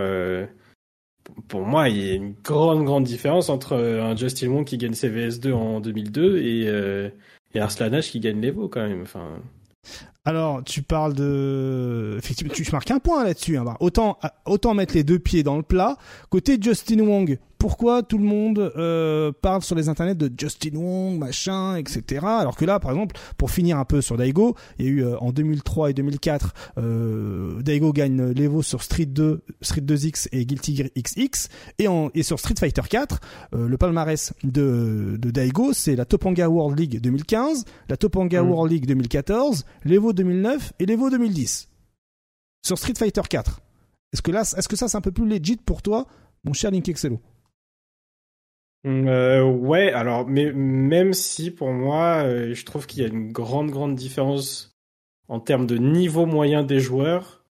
pour 1.49 1.63
moi, 1.63 1.89
il 1.89 1.97
y 1.99 2.11
a 2.11 2.15
une 2.15 2.35
grande, 2.43 2.85
grande 2.85 3.05
différence 3.05 3.49
entre 3.49 3.75
un 3.77 4.17
Justin 4.17 4.49
Wong 4.49 4.65
qui 4.65 4.79
gagne 4.79 4.93
CVS2 4.93 5.53
en 5.53 5.81
2002 5.81 6.39
et, 6.39 7.13
et 7.55 7.61
Arslanage 7.61 8.11
qui 8.11 8.21
gagne 8.21 8.41
l'Evo 8.41 8.69
quand 8.69 8.87
même. 8.87 9.07
Alors, 10.25 10.65
tu 10.65 10.83
parles 10.83 11.15
de, 11.15 12.17
effectivement, 12.19 12.53
tu 12.53 12.69
marques 12.73 12.91
un 12.91 12.99
point 12.99 13.23
là-dessus. 13.23 13.57
Hein. 13.57 13.77
Autant, 13.79 14.19
autant 14.45 14.75
mettre 14.75 14.95
les 14.95 15.05
deux 15.05 15.21
pieds 15.21 15.45
dans 15.45 15.57
le 15.57 15.63
plat. 15.63 15.97
Côté 16.31 16.59
Justin 16.61 16.99
Wong, 17.01 17.39
pourquoi 17.67 18.05
tout 18.05 18.19
le 18.19 18.25
monde 18.25 18.73
euh, 18.77 19.33
parle 19.43 19.61
sur 19.61 19.75
les 19.75 19.89
internets 19.89 20.15
de 20.15 20.31
Justin 20.39 20.77
Wong, 20.77 21.19
machin, 21.19 21.75
etc. 21.75 22.25
Alors 22.25 22.57
que 22.57 22.65
là, 22.65 22.79
par 22.79 22.93
exemple, 22.93 23.17
pour 23.39 23.51
finir 23.51 23.77
un 23.77 23.85
peu 23.85 24.01
sur 24.01 24.17
Daigo, 24.17 24.55
il 24.79 24.85
y 24.85 24.89
a 24.89 24.93
eu 24.93 25.05
euh, 25.05 25.19
en 25.19 25.33
2003 25.33 25.91
et 25.91 25.93
2004, 25.93 26.55
euh, 26.79 27.61
Daigo 27.63 27.93
gagne 27.93 28.31
l'Evo 28.31 28.63
sur 28.63 28.85
Street 28.85 29.07
2, 29.07 29.43
Street 29.63 29.81
2X 29.81 30.29
et 30.31 30.47
Guilty 30.47 30.77
Gear 30.77 30.89
XX, 30.97 31.49
et, 31.81 31.89
en, 31.89 32.11
et 32.15 32.23
sur 32.23 32.39
Street 32.39 32.55
Fighter 32.57 32.83
4, 32.89 33.19
euh, 33.55 33.67
le 33.67 33.77
palmarès 33.77 34.33
de, 34.45 35.17
de 35.19 35.31
Daigo, 35.33 35.73
c'est 35.73 35.97
la 35.97 36.05
Topanga 36.05 36.49
World 36.49 36.79
League 36.79 37.01
2015, 37.01 37.65
la 37.89 37.97
Topanga 37.97 38.45
mm. 38.45 38.49
World 38.49 38.73
League 38.73 38.87
2014, 38.87 39.65
l'Evo 39.83 40.13
2009 40.13 40.73
et 40.79 40.87
l'Evo 40.87 41.11
2010. 41.11 41.69
Sur 42.65 42.79
Street 42.79 42.95
Fighter 42.97 43.23
4. 43.29 43.61
Est-ce 44.13 44.23
que 44.23 44.31
là, 44.31 44.43
est-ce 44.43 44.69
que 44.69 44.77
ça 44.77 44.87
c'est 44.87 44.97
un 44.97 45.01
peu 45.01 45.11
plus 45.11 45.27
legit 45.27 45.57
pour 45.57 45.83
toi, 45.83 46.07
mon 46.45 46.53
cher 46.53 46.71
Link 46.71 46.89
Excello? 46.89 47.21
Euh, 48.87 49.43
ouais, 49.43 49.93
alors, 49.93 50.29
mais 50.29 50.53
même 50.53 51.13
si 51.13 51.51
pour 51.51 51.71
moi, 51.71 52.23
euh, 52.25 52.55
je 52.55 52.65
trouve 52.65 52.87
qu'il 52.87 53.03
y 53.03 53.05
a 53.05 53.09
une 53.09 53.33
grande, 53.33 53.71
grande 53.71 53.97
différence 53.97 54.77
en 55.29 55.41
termes 55.41 55.67
de 55.67 55.77
niveau 55.77 56.25
moyen 56.25 56.63
des 56.63 56.79
joueurs 56.79 57.45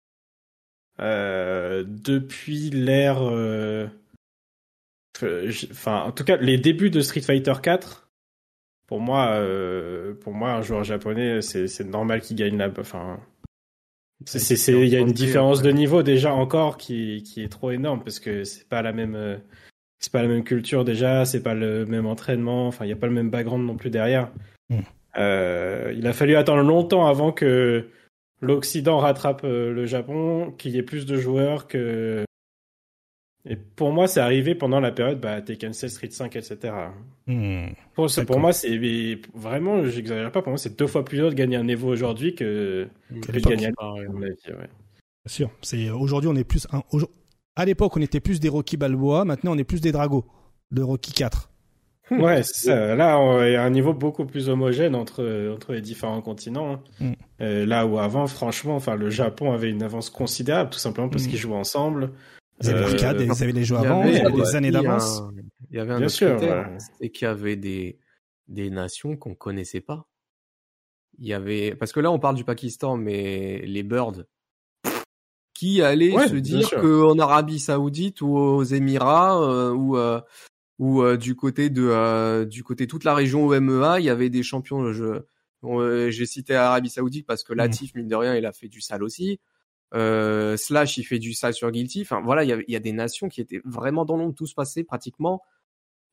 euh, 1.01 1.83
depuis 1.85 2.69
l'ère. 2.69 3.21
Enfin, 5.21 6.03
en 6.03 6.11
tout 6.11 6.23
cas, 6.23 6.37
les 6.37 6.57
débuts 6.57 6.89
de 6.89 7.01
Street 7.01 7.21
Fighter 7.21 7.53
4. 7.61 8.09
Pour 8.87 9.01
moi, 9.01 9.41
pour 10.21 10.33
moi, 10.33 10.53
un 10.53 10.61
joueur 10.61 10.83
japonais, 10.83 11.41
c'est 11.41 11.83
normal 11.83 12.21
qu'il 12.21 12.37
gagne 12.37 12.57
la. 12.57 12.69
Enfin, 12.79 13.19
c'est, 14.25 14.55
il 14.71 14.87
y 14.87 14.95
a 14.95 14.99
une 14.99 15.11
différence 15.11 15.61
de 15.61 15.71
niveau 15.71 16.01
déjà 16.03 16.33
encore 16.33 16.77
qui, 16.77 17.23
qui 17.23 17.43
est 17.43 17.49
trop 17.49 17.71
énorme 17.71 18.03
parce 18.03 18.19
que 18.19 18.43
c'est 18.43 18.69
pas 18.69 18.81
la 18.81 18.93
même 18.93 19.41
c'est 20.05 20.11
pas 20.11 20.21
la 20.21 20.27
même 20.27 20.43
culture 20.43 20.85
déjà, 20.85 21.25
c'est 21.25 21.41
pas 21.41 21.55
le 21.55 21.87
même 21.87 22.05
entraînement, 22.05 22.67
enfin 22.67 22.85
il 22.85 22.89
y 22.89 22.91
a 22.91 22.95
pas 22.95 23.07
le 23.07 23.13
même 23.13 23.31
background 23.31 23.65
non 23.65 23.75
plus 23.75 23.89
derrière. 23.89 24.29
Hmm. 24.69 24.81
Euh, 25.17 25.91
il 25.97 26.05
a 26.05 26.13
fallu 26.13 26.35
attendre 26.35 26.61
longtemps 26.61 27.07
avant 27.07 27.31
que 27.31 27.87
l'Occident 28.39 28.99
rattrape 28.99 29.41
euh, 29.43 29.73
le 29.73 29.87
Japon, 29.87 30.53
qu'il 30.59 30.73
y 30.73 30.77
ait 30.77 30.83
plus 30.83 31.07
de 31.07 31.17
joueurs 31.17 31.67
que. 31.67 32.23
Et 33.49 33.55
pour 33.55 33.91
moi, 33.91 34.07
c'est 34.07 34.19
arrivé 34.19 34.53
pendant 34.53 34.79
la 34.79 34.91
période 34.91 35.19
bah, 35.19 35.41
Tekken 35.41 35.73
16, 35.73 35.91
Street 35.91 36.11
5, 36.11 36.35
etc. 36.35 36.73
Hmm. 37.25 37.69
Pour, 37.95 38.07
pour, 38.27 38.39
moi, 38.39 38.53
c'est 38.53 38.79
vraiment, 39.33 39.83
j'exagère 39.85 40.31
pas, 40.31 40.43
pour 40.43 40.51
moi, 40.51 40.59
c'est 40.59 40.77
deux 40.77 40.87
fois 40.87 41.03
plus 41.03 41.17
dur 41.17 41.29
de 41.31 41.35
gagner 41.35 41.55
un 41.55 41.67
Evo 41.67 41.87
aujourd'hui 41.87 42.35
que, 42.35 42.87
que 43.23 43.31
de 43.31 43.39
gagner 43.39 43.71
un 43.79 43.93
ouais. 43.93 44.35
Bien 44.45 44.67
sûr. 45.25 45.49
C'est 45.63 45.89
aujourd'hui, 45.89 46.29
on 46.31 46.35
est 46.35 46.43
plus 46.43 46.67
un, 46.71 46.83
à 47.55 47.65
l'époque, 47.65 47.95
on 47.97 48.01
était 48.01 48.19
plus 48.19 48.39
des 48.39 48.49
Rocky 48.49 48.77
Balboa, 48.77 49.25
maintenant 49.25 49.53
on 49.53 49.57
est 49.57 49.63
plus 49.63 49.81
des 49.81 49.91
Dragos 49.91 50.25
de 50.71 50.81
Rocky 50.81 51.11
4. 51.13 51.51
Ouais, 52.11 52.41
là, 52.67 53.47
il 53.47 53.53
y 53.53 53.55
a 53.55 53.63
un 53.63 53.69
niveau 53.71 53.93
beaucoup 53.93 54.25
plus 54.25 54.47
homogène 54.47 54.93
entre, 54.93 55.51
entre 55.51 55.73
les 55.73 55.81
différents 55.81 56.21
continents. 56.21 56.73
Hein. 56.73 56.81
Mm. 56.99 57.13
Euh, 57.41 57.65
là 57.65 57.87
où 57.87 57.97
avant, 57.97 58.27
franchement, 58.27 58.75
enfin, 58.75 58.95
le 58.95 59.09
Japon 59.09 59.51
avait 59.53 59.71
une 59.71 59.81
avance 59.81 60.11
considérable, 60.11 60.69
tout 60.69 60.77
simplement 60.77 61.09
parce 61.09 61.25
mm. 61.25 61.29
qu'ils 61.29 61.39
jouaient 61.39 61.55
ensemble. 61.55 62.11
Ils 62.61 62.69
avaient, 62.69 63.03
euh, 63.03 63.25
ils 63.25 63.43
avaient 63.43 63.51
les 63.51 63.65
joueurs 63.65 63.81
avant, 63.81 64.03
il 64.05 64.13
y 64.13 64.19
avait 64.19 64.31
des 64.31 64.55
années 64.55 64.71
d'avance. 64.71 65.23
Il 65.71 65.77
y 65.77 65.79
avait 65.79 65.93
un 65.93 65.97
Bien 65.97 66.05
autre 66.05 66.15
sûr, 66.15 66.39
c'est 66.99 67.09
qu'il 67.09 67.25
y 67.25 67.29
avait 67.29 67.55
des, 67.55 67.97
des 68.47 68.69
nations 68.69 69.17
qu'on 69.17 69.33
connaissait 69.33 69.81
pas. 69.81 70.07
Il 71.17 71.25
y 71.25 71.33
avait, 71.33 71.75
parce 71.75 71.91
que 71.91 71.99
là, 71.99 72.11
on 72.11 72.19
parle 72.19 72.35
du 72.35 72.43
Pakistan, 72.43 72.97
mais 72.97 73.63
les 73.65 73.83
Birds, 73.83 74.25
qui 75.55 75.81
allait 75.81 76.11
se 76.27 76.35
dire 76.35 76.69
qu'en 76.69 77.17
Arabie 77.17 77.59
Saoudite 77.59 78.21
ou 78.21 78.35
aux 78.35 78.63
Émirats 78.63 79.41
euh, 79.41 79.71
ou 79.71 79.97
euh, 79.97 80.21
ou 80.77 81.01
euh, 81.01 81.15
du 81.15 81.35
côté 81.35 81.69
de 81.69 82.43
du 82.43 82.63
côté 82.63 82.85
toute 82.85 83.05
la 83.05 83.15
région 83.15 83.47
OMEA, 83.47 83.99
il 83.99 84.05
y 84.05 84.09
avait 84.09 84.29
des 84.29 84.43
champions. 84.43 84.91
Je 84.91 85.23
j'ai 86.09 86.25
cité 86.27 86.53
Arabie 86.53 86.89
Saoudite 86.89 87.25
parce 87.25 87.43
que 87.43 87.53
mmh. 87.53 87.57
Latif 87.57 87.95
mine 87.95 88.07
de 88.07 88.15
rien, 88.15 88.35
il 88.35 88.45
a 88.45 88.51
fait 88.51 88.67
du 88.67 88.81
sale 88.81 89.01
aussi. 89.01 89.39
Slash, 89.93 90.97
il 90.97 91.03
fait 91.05 91.19
du 91.19 91.33
sale 91.33 91.53
sur 91.53 91.71
Guilty. 91.71 92.01
Enfin 92.01 92.21
voilà, 92.21 92.43
il 92.43 92.49
y, 92.49 92.53
a, 92.53 92.57
il 92.67 92.71
y 92.71 92.75
a 92.75 92.81
des 92.81 92.91
nations 92.91 93.29
qui 93.29 93.39
étaient 93.39 93.61
vraiment 93.63 94.03
dans 94.03 94.17
l'ombre, 94.17 94.35
tout 94.35 94.45
se 94.45 94.53
passait 94.53 94.83
pratiquement. 94.83 95.41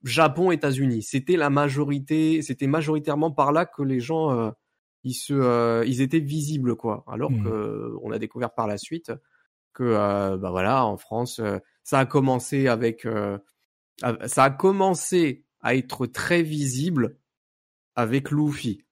Japon, 0.05 0.53
États-Unis, 0.53 1.03
c'était 1.03 1.37
la 1.37 1.51
majorité, 1.51 2.43
c'était 2.43 2.69
majoritairement 2.69 3.33
par 3.33 3.51
là 3.51 3.67
que 3.67 3.83
les 3.83 3.99
gens 3.99 4.53
ils 5.03 5.15
se 5.15 5.85
ils 5.85 6.01
étaient 6.01 6.21
visibles 6.21 6.77
quoi. 6.77 7.05
Alors 7.09 7.33
mmh. 7.33 7.43
que 7.43 7.95
on 8.03 8.13
a 8.13 8.21
découvert 8.21 8.55
par 8.55 8.69
la 8.69 8.79
suite 8.79 9.13
que 9.73 9.83
euh, 9.83 10.37
bah 10.37 10.51
voilà 10.51 10.85
en 10.85 10.97
France 10.97 11.39
euh, 11.41 11.59
ça 11.83 11.99
a 11.99 12.07
commencé 12.07 12.69
avec 12.69 13.07
euh, 13.07 13.39
ça 14.27 14.45
a 14.45 14.51
commencé 14.51 15.45
à 15.61 15.75
être 15.75 16.07
très 16.07 16.43
visible 16.43 17.17
avec 17.95 18.31
Luffy. 18.31 18.85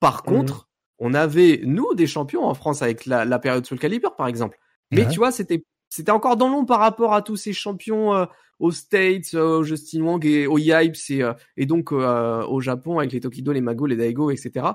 Par 0.00 0.18
mmh 0.18 0.22
contre, 0.22 0.68
on 0.98 1.12
avait 1.12 1.60
nous 1.64 1.94
des 1.94 2.06
champions 2.06 2.44
en 2.44 2.54
France 2.54 2.82
avec 2.82 3.04
la, 3.04 3.24
la 3.24 3.38
période 3.38 3.66
Soul 3.66 3.78
Calibur 3.78 4.16
par 4.16 4.26
exemple. 4.26 4.58
Mais 4.90 5.06
tu 5.08 5.18
vois, 5.18 5.32
c'était 5.32 5.64
c'était 5.90 6.12
encore 6.12 6.36
dans 6.36 6.48
l'ombre 6.48 6.66
par 6.66 6.80
rapport 6.80 7.12
à 7.12 7.20
tous 7.20 7.36
ces 7.36 7.52
champions 7.52 8.26
aux 8.58 8.70
States, 8.70 9.34
au 9.34 9.62
Justin 9.62 10.02
Wong 10.02 10.24
et 10.24 10.46
aux 10.46 10.56
Yipes 10.56 10.96
et, 11.10 11.22
et 11.58 11.66
donc 11.66 11.92
au 11.92 12.60
Japon 12.60 12.98
avec 12.98 13.12
les 13.12 13.20
Tokido, 13.20 13.52
les 13.52 13.60
Mago, 13.60 13.86
les 13.86 13.96
Daigo, 13.96 14.30
etc 14.30 14.66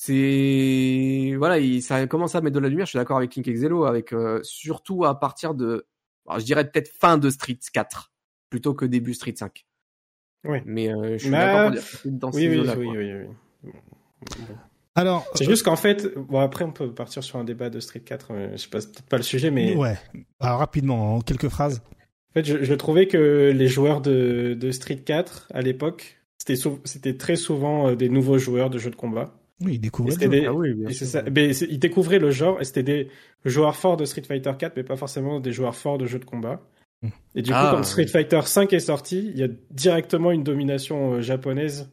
c'est 0.00 1.34
voilà, 1.36 1.58
il, 1.58 1.82
ça 1.82 2.06
commence 2.06 2.36
à 2.36 2.40
mettre 2.40 2.54
de 2.54 2.60
la 2.60 2.68
lumière. 2.68 2.86
Je 2.86 2.90
suis 2.90 2.98
d'accord 2.98 3.16
avec 3.16 3.30
King 3.30 3.46
Exelo, 3.48 3.84
avec 3.84 4.12
euh, 4.12 4.38
surtout 4.44 5.04
à 5.04 5.18
partir 5.18 5.54
de, 5.54 5.88
je 6.38 6.44
dirais 6.44 6.70
peut-être 6.70 6.88
fin 6.88 7.18
de 7.18 7.28
Street 7.30 7.58
4 7.72 8.12
plutôt 8.48 8.74
que 8.74 8.84
début 8.84 9.12
Street 9.12 9.34
5. 9.36 9.66
Oui. 10.44 10.58
Mais 10.64 10.88
euh, 10.88 11.14
je 11.14 11.24
suis 11.24 11.30
d'accord 11.30 11.64
pour 11.64 11.70
dire 11.72 11.82
dans 12.04 12.30
oui, 12.30 12.48
oui, 12.48 12.60
oui, 12.76 12.86
oui, 12.86 13.26
oui, 13.64 13.72
Alors, 14.94 15.26
c'est 15.34 15.46
juste 15.46 15.64
qu'en 15.64 15.74
fait, 15.74 16.16
bon 16.16 16.38
après 16.38 16.64
on 16.64 16.70
peut 16.72 16.94
partir 16.94 17.24
sur 17.24 17.40
un 17.40 17.44
débat 17.44 17.68
de 17.68 17.80
Street 17.80 17.98
4, 17.98 18.28
je 18.52 18.56
sais 18.56 18.68
pas, 18.68 18.78
peut-être 18.78 19.02
pas 19.02 19.16
le 19.16 19.24
sujet, 19.24 19.50
mais 19.50 19.74
ouais. 19.74 19.98
Alors 20.38 20.60
rapidement, 20.60 21.16
en 21.16 21.20
quelques 21.22 21.48
phrases. 21.48 21.82
En 22.30 22.34
fait, 22.34 22.44
je, 22.44 22.62
je 22.62 22.74
trouvais 22.74 23.08
que 23.08 23.50
les 23.52 23.66
joueurs 23.66 24.00
de, 24.00 24.54
de 24.54 24.70
Street 24.70 24.98
4 24.98 25.48
à 25.52 25.60
l'époque, 25.60 26.20
c'était 26.38 26.70
c'était 26.84 27.16
très 27.16 27.34
souvent 27.34 27.94
des 27.96 28.08
nouveaux 28.08 28.38
joueurs 28.38 28.70
de 28.70 28.78
jeux 28.78 28.90
de 28.90 28.96
combat. 28.96 29.34
Oui, 29.60 29.74
ils 29.74 29.80
découvraient 29.80 30.14
le 30.14 30.40
jeu. 30.40 30.46
Ah 30.48 30.52
oui, 30.54 30.94
ça. 30.94 31.22
Mais 31.22 31.52
le 32.18 32.30
genre 32.30 32.60
et 32.60 32.64
c'était 32.64 32.82
des 32.82 33.08
joueurs 33.44 33.76
forts 33.76 33.96
de 33.96 34.04
Street 34.04 34.22
Fighter 34.22 34.52
4, 34.56 34.76
mais 34.76 34.84
pas 34.84 34.96
forcément 34.96 35.40
des 35.40 35.52
joueurs 35.52 35.74
forts 35.74 35.98
de 35.98 36.06
jeux 36.06 36.20
de 36.20 36.24
combat. 36.24 36.60
Hmm. 37.02 37.08
Et 37.34 37.42
du 37.42 37.50
coup, 37.50 37.56
ah. 37.58 37.72
quand 37.74 37.82
Street 37.82 38.06
Fighter 38.06 38.40
5 38.42 38.72
est 38.72 38.80
sorti, 38.80 39.30
il 39.32 39.38
y 39.38 39.42
a 39.42 39.48
directement 39.70 40.30
une 40.30 40.44
domination 40.44 41.14
euh, 41.14 41.20
japonaise 41.20 41.90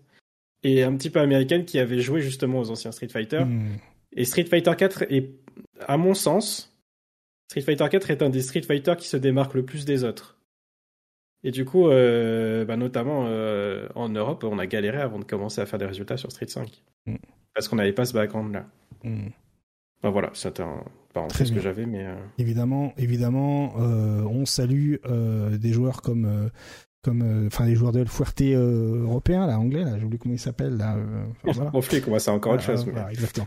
et 0.63 0.83
un 0.83 0.95
petit 0.95 1.09
peu 1.09 1.19
américaine 1.19 1.65
qui 1.65 1.79
avait 1.79 1.99
joué 1.99 2.21
justement 2.21 2.59
aux 2.59 2.69
anciens 2.69 2.91
Street 2.91 3.09
Fighter. 3.09 3.45
Hmm. 3.45 3.77
Et 4.15 4.25
Street 4.25 4.45
Fighter 4.45 4.71
4 4.77 5.03
est, 5.11 5.31
à 5.87 5.97
mon 5.97 6.13
sens, 6.13 6.75
Street 7.49 7.61
Fighter 7.61 7.87
4 7.89 8.11
est 8.11 8.21
un 8.21 8.29
des 8.29 8.41
Street 8.41 8.61
Fighter 8.61 8.93
qui 8.97 9.07
se 9.07 9.17
démarque 9.17 9.55
le 9.55 9.65
plus 9.65 9.85
des 9.85 10.03
autres. 10.03 10.37
Et 11.43 11.51
du 11.51 11.63
coup, 11.63 11.87
euh, 11.87 12.65
bah 12.65 12.75
notamment 12.75 13.25
euh, 13.27 13.87
en 13.93 14.09
Europe, 14.09 14.43
on 14.43 14.57
a 14.57 14.65
galéré 14.65 14.97
avant 14.97 15.19
de 15.19 15.25
commencer 15.25 15.61
à 15.61 15.67
faire 15.67 15.77
des 15.77 15.85
résultats 15.85 16.17
sur 16.17 16.31
Street 16.31 16.47
5 16.47 16.83
parce 17.55 17.67
qu'on 17.67 17.77
n'avait 17.77 17.93
pas 17.93 18.05
ce 18.05 18.13
background-là. 18.13 18.65
Hmm. 19.03 19.29
Ben 20.03 20.09
voilà, 20.11 20.29
c'était 20.33 20.61
un 20.61 20.83
parenthèse 21.13 21.51
que 21.51 21.59
j'avais, 21.59 21.85
mais... 21.87 22.05
Euh, 22.05 22.15
évidemment, 22.37 22.93
évidemment, 22.97 23.73
euh, 23.79 24.21
on 24.23 24.45
salue 24.45 24.95
euh, 25.05 25.57
des 25.57 25.71
joueurs 25.71 26.01
comme 26.01 26.51
comme 27.05 27.21
euh, 27.21 27.47
enfin 27.47 27.65
les 27.65 27.75
joueurs 27.75 27.91
de 27.91 28.03
Fuerte 28.03 28.41
euh, 28.41 29.03
européens 29.03 29.45
là 29.45 29.59
anglais 29.59 29.83
là 29.83 29.91
j'ai 29.99 30.05
oublié 30.05 30.17
comment 30.17 30.33
ils 30.33 30.39
s'appellent 30.39 30.75
là 30.75 30.95
euh, 30.95 31.23
enfin, 31.47 31.69
voilà. 31.71 31.99
comment 32.03 32.17
c'est 32.17 32.31
encore 32.31 32.53
autre 32.53 32.63
chose 32.63 32.83
voilà, 32.83 33.11
exactement. 33.11 33.45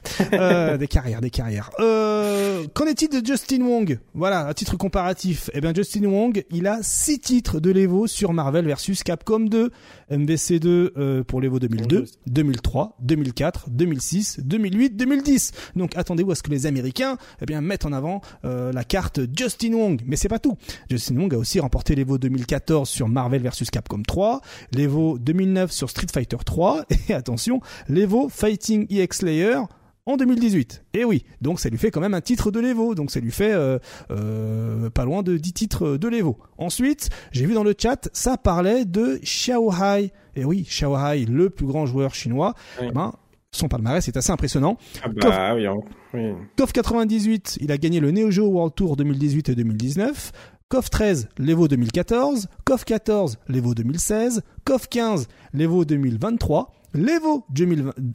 Des 0.78 0.86
carrières 0.86 1.20
des 1.20 1.30
carrières. 1.30 1.70
Qu'en 1.76 2.86
est-il 2.86 3.08
de 3.08 3.26
Justin 3.26 3.62
Wong? 3.62 3.98
Voilà 4.14 4.46
à 4.46 4.54
titre 4.54 4.76
comparatif. 4.76 5.50
Eh 5.54 5.60
bien 5.60 5.74
Justin 5.74 6.04
Wong 6.04 6.44
il 6.50 6.68
a 6.68 6.78
six 6.82 7.18
titres 7.18 7.58
de 7.58 7.70
l'Evo 7.72 8.06
sur 8.06 8.32
Marvel 8.32 8.64
versus 8.64 9.02
Capcom 9.02 9.40
2 9.40 9.70
MVC 10.10 10.60
2 10.60 11.24
pour 11.26 11.40
l'Evo 11.40 11.58
2002 11.58 12.04
2003 12.28 12.96
2004 13.00 13.70
2006 13.70 14.40
2008 14.44 14.96
2010 14.96 15.52
donc 15.74 15.96
attendez-vous 15.96 16.30
à 16.30 16.34
ce 16.36 16.42
que 16.44 16.50
les 16.50 16.66
Américains 16.66 17.16
eh 17.42 17.46
bien 17.46 17.60
mettent 17.60 17.86
en 17.86 17.92
avant 17.92 18.20
la 18.44 18.84
carte 18.84 19.20
Justin 19.36 19.72
Wong? 19.72 20.00
Mais 20.06 20.14
c'est 20.14 20.28
pas 20.28 20.38
tout. 20.38 20.56
Justin 20.88 21.16
Wong 21.16 21.34
a 21.34 21.38
aussi 21.38 21.58
remporté 21.58 21.96
l'Evo 21.96 22.18
2014 22.18 22.88
sur 22.88 23.08
Marvel 23.08 23.47
versus 23.48 23.70
Capcom 23.70 24.02
3, 24.06 24.42
l'Evo 24.72 25.18
2009 25.18 25.72
sur 25.72 25.88
Street 25.88 26.08
Fighter 26.12 26.36
3 26.44 26.84
et 27.08 27.14
attention, 27.14 27.62
l'Evo 27.88 28.28
Fighting 28.28 28.86
EX 28.90 29.22
Layer 29.22 29.60
en 30.04 30.18
2018. 30.18 30.84
Et 30.92 31.04
oui, 31.04 31.24
donc 31.40 31.58
ça 31.58 31.70
lui 31.70 31.78
fait 31.78 31.90
quand 31.90 32.02
même 32.02 32.12
un 32.12 32.20
titre 32.20 32.50
de 32.50 32.60
l'Evo, 32.60 32.94
donc 32.94 33.10
ça 33.10 33.20
lui 33.20 33.30
fait 33.30 33.54
euh, 33.54 33.78
euh, 34.10 34.90
pas 34.90 35.06
loin 35.06 35.22
de 35.22 35.38
10 35.38 35.52
titres 35.54 35.96
de 35.96 36.08
l'Evo. 36.08 36.36
Ensuite, 36.58 37.08
j'ai 37.32 37.46
vu 37.46 37.54
dans 37.54 37.64
le 37.64 37.74
chat, 37.78 38.10
ça 38.12 38.36
parlait 38.36 38.84
de 38.84 39.18
Xiao 39.22 39.72
Hai. 39.72 40.12
Et 40.36 40.44
oui, 40.44 40.64
Xiao 40.64 40.94
Hai, 40.94 41.24
le 41.24 41.48
plus 41.48 41.66
grand 41.66 41.86
joueur 41.86 42.14
chinois, 42.14 42.52
ben, 42.94 43.14
son 43.50 43.68
palmarès 43.68 44.06
est 44.06 44.16
assez 44.18 44.30
impressionnant. 44.30 44.76
Ah 45.02 45.08
bah, 45.08 45.54
oui, 45.54 45.66
oui. 46.12 46.34
KOF 46.58 46.72
98, 46.72 47.58
il 47.62 47.72
a 47.72 47.78
gagné 47.78 47.98
le 47.98 48.10
Neo 48.10 48.30
Geo 48.30 48.46
World 48.46 48.74
Tour 48.74 48.96
2018 48.96 49.48
et 49.48 49.54
2019. 49.54 50.32
KOF 50.70 50.90
13, 50.90 51.28
l'Evo 51.38 51.66
2014, 51.66 52.46
KOF 52.66 52.84
14, 52.84 53.38
l'Evo 53.48 53.72
2016, 53.72 54.42
KOF 54.66 54.86
15, 54.86 55.26
l'Evo 55.54 55.86
2023, 55.86 56.74
l'Evo, 56.92 57.46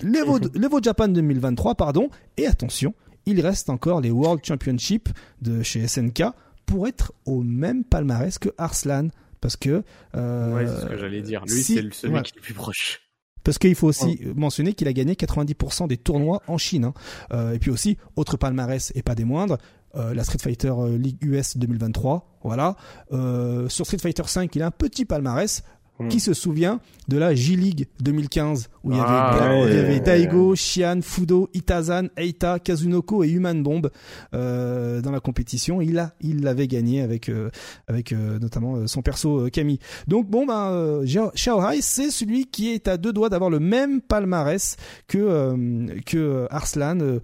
l'Evo, 0.04 0.80
Japan 0.80 1.08
2023, 1.08 1.74
pardon, 1.74 2.12
et 2.38 2.46
attention, 2.46 2.94
il 3.26 3.42
reste 3.42 3.72
encore 3.72 4.02
les 4.02 4.12
World 4.12 4.46
Championship 4.46 5.10
de 5.42 5.64
chez 5.64 5.88
SNK 5.88 6.26
pour 6.68 6.88
être 6.88 7.12
au 7.26 7.42
même 7.42 7.84
palmarès 7.84 8.38
que 8.38 8.50
Arslan. 8.60 9.08
Parce 9.42 9.58
que. 9.58 9.84
Euh, 10.16 10.56
ouais, 10.56 10.68
c'est 10.68 10.82
ce 10.82 10.86
que 10.86 10.98
j'allais 10.98 11.24
dire. 11.24 11.44
Lui, 11.48 11.64
c'est 11.64 11.92
celui 11.92 12.22
qui 12.22 12.34
est 12.34 12.36
le 12.36 12.42
plus 12.42 12.54
proche. 12.54 13.02
Parce 13.44 13.58
qu'il 13.58 13.76
faut 13.76 13.88
aussi 13.88 14.22
mentionner 14.36 14.74
qu'il 14.74 14.88
a 14.88 14.94
gagné 14.94 15.16
90% 15.16 15.88
des 15.88 15.98
tournois 15.98 16.42
en 16.48 16.58
Chine. 16.58 16.86
Hein. 16.86 16.94
Euh, 17.34 17.54
et 17.54 17.60
puis 17.60 17.72
aussi, 17.72 17.98
autre 18.16 18.38
palmarès 18.38 18.92
et 18.96 19.02
pas 19.02 19.16
des 19.16 19.26
moindres, 19.26 19.58
euh, 19.96 20.16
la 20.16 20.24
Street 20.24 20.40
Fighter 20.42 20.74
euh, 20.76 20.98
League 20.98 21.18
US 21.22 21.56
2023. 21.56 22.40
Voilà. 22.44 22.76
Euh, 23.12 23.70
sur 23.70 23.86
Street 23.86 24.00
Fighter 24.00 24.24
5, 24.26 24.56
il 24.56 24.64
a 24.64 24.68
un 24.68 24.72
petit 24.72 25.06
palmarès. 25.06 25.64
Hmm. 26.00 26.08
Qui 26.08 26.20
se 26.20 26.34
souvient 26.34 26.80
de 27.08 27.20
la 27.20 27.36
J-League 27.36 27.88
2015 28.02 28.72
où 28.84 28.92
il 28.92 28.98
y 28.98 29.00
avait, 29.00 29.98
ah, 29.98 30.00
Daigo, 30.00 30.54
Xian, 30.56 31.02
Fudo, 31.04 31.52
Itazan, 31.54 32.08
Eita, 32.18 32.58
Kazunoko 32.58 33.24
et 33.24 33.30
Human 33.30 33.62
Bomb 33.62 33.92
dans 34.32 35.12
la 35.12 35.20
compétition. 35.20 35.82
Il 35.82 36.00
a, 36.00 36.16
il 36.20 36.42
l'avait 36.42 36.68
gagné 36.68 37.04
avec 37.04 37.30
avec 37.88 38.12
notamment 38.12 38.88
son 38.88 39.04
perso 39.04 39.48
Kami. 39.52 39.78
Donc 40.08 40.28
bon 40.28 40.48
ben 40.48 41.04
Xiaohai 41.04 41.82
c'est 41.82 42.10
celui 42.10 42.48
qui 42.48 42.70
est 42.72 42.88
à 42.88 42.98
deux 42.98 43.14
doigts 43.14 43.30
d'avoir 43.30 43.52
le 43.52 43.60
même 43.60 44.02
palmarès 44.02 44.78
que 45.08 45.86
que 46.08 46.48
Arslan, 46.50 47.20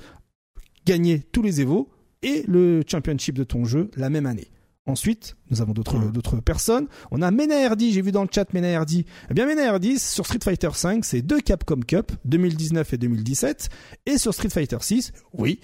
gagner 0.85 1.21
tous 1.31 1.41
les 1.41 1.59
Evo 1.59 1.89
et 2.21 2.43
le 2.47 2.83
championship 2.87 3.35
de 3.35 3.43
ton 3.43 3.65
jeu 3.65 3.89
la 3.95 4.09
même 4.09 4.25
année. 4.25 4.51
Ensuite, 4.89 5.35
nous 5.51 5.61
avons 5.61 5.73
d'autres 5.73 5.99
d'autres 6.11 6.37
personnes. 6.37 6.87
On 7.11 7.21
a 7.21 7.29
Mena 7.29 7.75
j'ai 7.77 8.01
vu 8.01 8.11
dans 8.11 8.23
le 8.23 8.29
chat 8.33 8.51
Mena 8.53 8.83
Eh 8.89 9.33
bien 9.33 9.45
Mena 9.45 9.77
sur 9.97 10.25
Street 10.25 10.39
Fighter 10.43 10.69
5, 10.73 11.05
c'est 11.05 11.21
deux 11.21 11.39
Capcom 11.41 11.79
Cup 11.81 12.11
2019 12.25 12.93
et 12.93 12.97
2017 12.97 13.69
et 14.07 14.17
sur 14.17 14.33
Street 14.33 14.49
Fighter 14.49 14.77
6, 14.79 15.13
oui. 15.33 15.59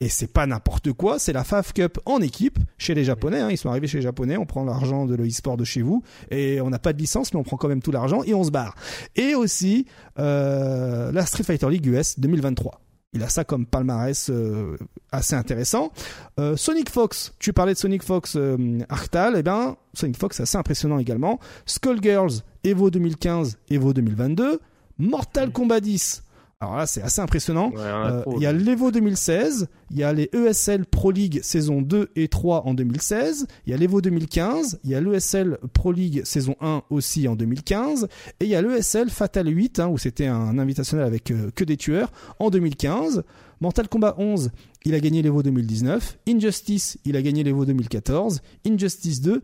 Et 0.00 0.08
c'est 0.08 0.32
pas 0.32 0.46
n'importe 0.46 0.92
quoi, 0.92 1.20
c'est 1.20 1.32
la 1.32 1.44
FAF 1.44 1.72
Cup 1.72 1.98
en 2.06 2.20
équipe 2.20 2.58
chez 2.76 2.92
les 2.92 3.04
Japonais. 3.04 3.38
Hein. 3.40 3.50
Ils 3.50 3.56
sont 3.56 3.68
arrivés 3.68 3.86
chez 3.86 3.98
les 3.98 4.02
Japonais, 4.02 4.36
on 4.36 4.46
prend 4.46 4.64
l'argent 4.64 5.06
de 5.06 5.14
l'e-sport 5.14 5.56
de 5.56 5.64
chez 5.64 5.80
vous 5.80 6.02
et 6.30 6.60
on 6.60 6.70
n'a 6.70 6.80
pas 6.80 6.92
de 6.92 6.98
licence, 6.98 7.32
mais 7.32 7.38
on 7.38 7.44
prend 7.44 7.56
quand 7.56 7.68
même 7.68 7.82
tout 7.82 7.92
l'argent 7.92 8.22
et 8.24 8.34
on 8.34 8.42
se 8.42 8.50
barre. 8.50 8.74
Et 9.14 9.36
aussi 9.36 9.86
euh, 10.18 11.12
la 11.12 11.24
Street 11.24 11.44
Fighter 11.44 11.68
League 11.70 11.86
US 11.86 12.18
2023. 12.18 12.80
Il 13.14 13.22
a 13.22 13.28
ça 13.28 13.44
comme 13.44 13.66
palmarès 13.66 14.30
euh, 14.30 14.76
assez 15.10 15.34
intéressant. 15.34 15.92
Euh, 16.40 16.56
Sonic 16.56 16.88
Fox, 16.88 17.34
tu 17.38 17.52
parlais 17.52 17.74
de 17.74 17.78
Sonic 17.78 18.02
Fox 18.02 18.36
euh, 18.36 18.78
Arctal, 18.88 19.34
eh 19.36 19.42
bien 19.42 19.76
Sonic 19.92 20.16
Fox 20.16 20.40
assez 20.40 20.56
impressionnant 20.56 20.98
également. 20.98 21.38
Skullgirls, 21.66 22.40
Evo 22.64 22.90
2015, 22.90 23.58
Evo 23.68 23.92
2022, 23.92 24.60
Mortal 24.98 25.52
Kombat 25.52 25.80
10, 25.80 26.22
alors 26.62 26.76
là, 26.76 26.86
c'est 26.86 27.02
assez 27.02 27.20
impressionnant. 27.20 27.72
Euh, 27.76 28.22
il 28.36 28.42
y 28.42 28.46
a 28.46 28.52
l'Evo 28.52 28.92
2016, 28.92 29.66
il 29.90 29.98
y 29.98 30.04
a 30.04 30.12
les 30.12 30.30
ESL 30.32 30.86
Pro 30.86 31.10
League 31.10 31.40
saison 31.42 31.82
2 31.82 32.10
et 32.14 32.28
3 32.28 32.68
en 32.68 32.74
2016, 32.74 33.48
il 33.66 33.70
y 33.72 33.74
a 33.74 33.76
l'Evo 33.76 34.00
2015, 34.00 34.78
il 34.84 34.90
y 34.90 34.94
a 34.94 35.00
l'ESL 35.00 35.58
Pro 35.72 35.90
League 35.90 36.22
saison 36.24 36.54
1 36.60 36.84
aussi 36.90 37.26
en 37.26 37.34
2015, 37.34 38.06
et 38.38 38.44
il 38.44 38.48
y 38.48 38.54
a 38.54 38.62
l'ESL 38.62 39.10
Fatal 39.10 39.48
8, 39.48 39.80
hein, 39.80 39.88
où 39.88 39.98
c'était 39.98 40.28
un 40.28 40.56
invitationnel 40.56 41.04
avec 41.04 41.32
euh, 41.32 41.50
que 41.52 41.64
des 41.64 41.76
tueurs, 41.76 42.12
en 42.38 42.48
2015. 42.48 43.24
Mortal 43.60 43.88
Kombat 43.88 44.14
11, 44.18 44.50
il 44.84 44.94
a 44.94 45.00
gagné 45.00 45.20
l'Evo 45.22 45.42
2019. 45.42 46.18
Injustice, 46.28 46.96
il 47.04 47.16
a 47.16 47.22
gagné 47.22 47.42
l'Evo 47.42 47.64
2014. 47.64 48.40
Injustice 48.66 49.20
2, 49.20 49.42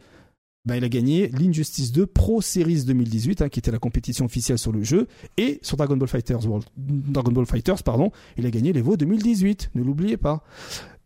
ben, 0.65 0.77
il 0.77 0.85
a 0.85 0.89
gagné 0.89 1.29
l'Injustice 1.29 1.93
2 1.93 2.07
Pro 2.07 2.43
Series 2.43 2.85
2018, 2.85 3.43
hein, 3.43 3.49
qui 3.49 3.59
était 3.59 3.71
la 3.71 3.79
compétition 3.79 4.25
officielle 4.25 4.59
sur 4.59 4.73
le 4.73 4.83
jeu, 4.83 5.07
et 5.37 5.59
sur 5.63 5.77
Dragon 5.77 5.97
Ball 5.97 6.09
Fighters 6.09 6.47
World, 6.47 6.67
Dragon 6.77 7.33
Ball 7.33 7.47
Fighters, 7.47 7.83
pardon, 7.83 8.11
il 8.37 8.45
a 8.45 8.51
gagné 8.51 8.73
l'Evo 8.73 8.97
2018, 8.97 9.71
ne 9.75 9.83
l'oubliez 9.83 10.17
pas. 10.17 10.45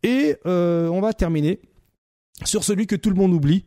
Et 0.03 0.37
euh, 0.47 0.89
on 0.89 1.01
va 1.01 1.13
terminer 1.13 1.61
sur 2.45 2.65
celui 2.65 2.87
que 2.87 2.97
tout 2.97 3.11
le 3.11 3.15
monde 3.15 3.33
oublie, 3.33 3.65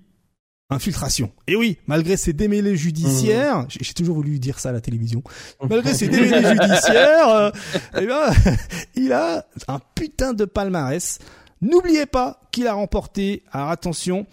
infiltration. 0.70 1.32
Et 1.48 1.56
oui, 1.56 1.78
malgré 1.88 2.18
ses 2.18 2.34
démêlés 2.34 2.76
judiciaires, 2.76 3.60
mmh. 3.60 3.68
j'ai 3.70 3.94
toujours 3.94 4.16
voulu 4.16 4.40
dire 4.40 4.60
ça 4.60 4.70
à 4.70 4.72
la 4.72 4.82
télévision, 4.82 5.24
malgré 5.70 5.94
ses 5.94 6.08
démêlés 6.08 6.50
judiciaires, 6.50 7.30
euh, 7.30 7.52
eh 7.98 8.06
ben, 8.06 8.34
il 8.96 9.14
a 9.14 9.46
un 9.68 9.80
putain 9.96 10.34
de 10.34 10.46
palmarès. 10.46 11.20
N'oubliez 11.62 12.06
pas 12.06 12.42
qu'il 12.52 12.68
a 12.68 12.74
remporté, 12.74 13.44
alors 13.52 13.70
attention, 13.70 14.26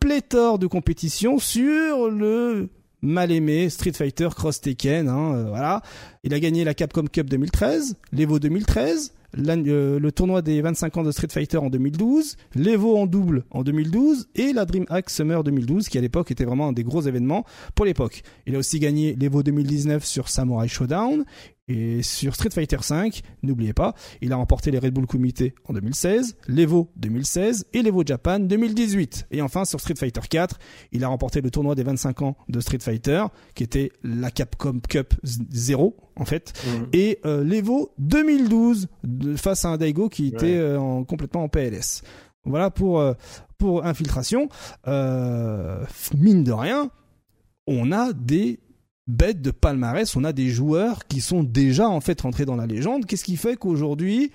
pléthore 0.00 0.58
de 0.58 0.66
compétitions 0.66 1.38
sur 1.38 2.10
le 2.10 2.68
mal 3.04 3.30
aimé 3.30 3.68
Street 3.70 3.92
Fighter 3.92 4.28
Cross 4.34 4.62
Tekken. 4.62 5.08
Hein, 5.08 5.34
euh, 5.34 5.44
voilà, 5.48 5.82
il 6.24 6.34
a 6.34 6.40
gagné 6.40 6.64
la 6.64 6.74
Capcom 6.74 7.04
Cup 7.04 7.28
2013, 7.28 7.96
l'Evo 8.12 8.38
2013, 8.38 9.12
euh, 9.36 9.98
le 9.98 10.12
tournoi 10.12 10.42
des 10.42 10.60
25 10.62 10.96
ans 10.96 11.02
de 11.02 11.10
Street 11.10 11.28
Fighter 11.30 11.58
en 11.58 11.68
2012, 11.68 12.36
l'Evo 12.54 12.96
en 12.96 13.06
double 13.06 13.44
en 13.50 13.62
2012 13.62 14.28
et 14.34 14.52
la 14.52 14.64
DreamHack 14.64 15.10
Summer 15.10 15.42
2012 15.44 15.88
qui 15.88 15.98
à 15.98 16.00
l'époque 16.00 16.30
était 16.30 16.44
vraiment 16.44 16.68
un 16.68 16.72
des 16.72 16.84
gros 16.84 17.02
événements 17.02 17.44
pour 17.74 17.84
l'époque. 17.84 18.22
Il 18.46 18.54
a 18.56 18.58
aussi 18.58 18.78
gagné 18.78 19.14
l'Evo 19.14 19.42
2019 19.42 20.04
sur 20.04 20.28
Samurai 20.28 20.68
Showdown, 20.68 21.24
Et 21.66 22.02
sur 22.02 22.34
Street 22.34 22.50
Fighter 22.50 22.76
V, 22.76 23.10
n'oubliez 23.42 23.72
pas, 23.72 23.94
il 24.20 24.32
a 24.34 24.36
remporté 24.36 24.70
les 24.70 24.78
Red 24.78 24.92
Bull 24.92 25.06
Comité 25.06 25.54
en 25.66 25.72
2016, 25.72 26.36
l'Evo 26.46 26.90
2016 26.96 27.66
et 27.72 27.82
l'Evo 27.82 28.02
Japan 28.04 28.38
2018. 28.38 29.28
Et 29.30 29.40
enfin, 29.40 29.64
sur 29.64 29.80
Street 29.80 29.94
Fighter 29.96 30.20
4, 30.28 30.58
il 30.92 31.04
a 31.04 31.08
remporté 31.08 31.40
le 31.40 31.50
tournoi 31.50 31.74
des 31.74 31.82
25 31.82 32.20
ans 32.20 32.36
de 32.50 32.60
Street 32.60 32.80
Fighter, 32.80 33.24
qui 33.54 33.62
était 33.64 33.92
la 34.02 34.30
Capcom 34.30 34.78
Cup 34.86 35.14
0, 35.22 35.96
en 36.16 36.24
fait, 36.26 36.52
mmh. 36.66 36.82
et 36.92 37.20
euh, 37.24 37.42
l'Evo 37.42 37.92
2012, 37.96 38.88
face 39.36 39.64
à 39.64 39.68
un 39.70 39.78
Daigo 39.78 40.10
qui 40.10 40.26
était 40.28 40.56
euh, 40.56 41.02
complètement 41.04 41.44
en 41.44 41.48
PLS. 41.48 42.02
Voilà 42.44 42.68
pour, 42.68 43.00
euh, 43.00 43.14
pour 43.56 43.86
infiltration. 43.86 44.50
mine 44.86 46.44
de 46.44 46.52
rien, 46.52 46.90
on 47.66 47.90
a 47.90 48.12
des 48.12 48.60
bête 49.06 49.42
de 49.42 49.50
palmarès, 49.50 50.16
on 50.16 50.24
a 50.24 50.32
des 50.32 50.48
joueurs 50.48 51.06
qui 51.06 51.20
sont 51.20 51.42
déjà 51.42 51.88
en 51.88 52.00
fait 52.00 52.20
rentrés 52.20 52.44
dans 52.44 52.56
la 52.56 52.66
légende. 52.66 53.06
Qu'est-ce 53.06 53.24
qui 53.24 53.36
fait 53.36 53.56
qu'aujourd'hui, 53.56 54.32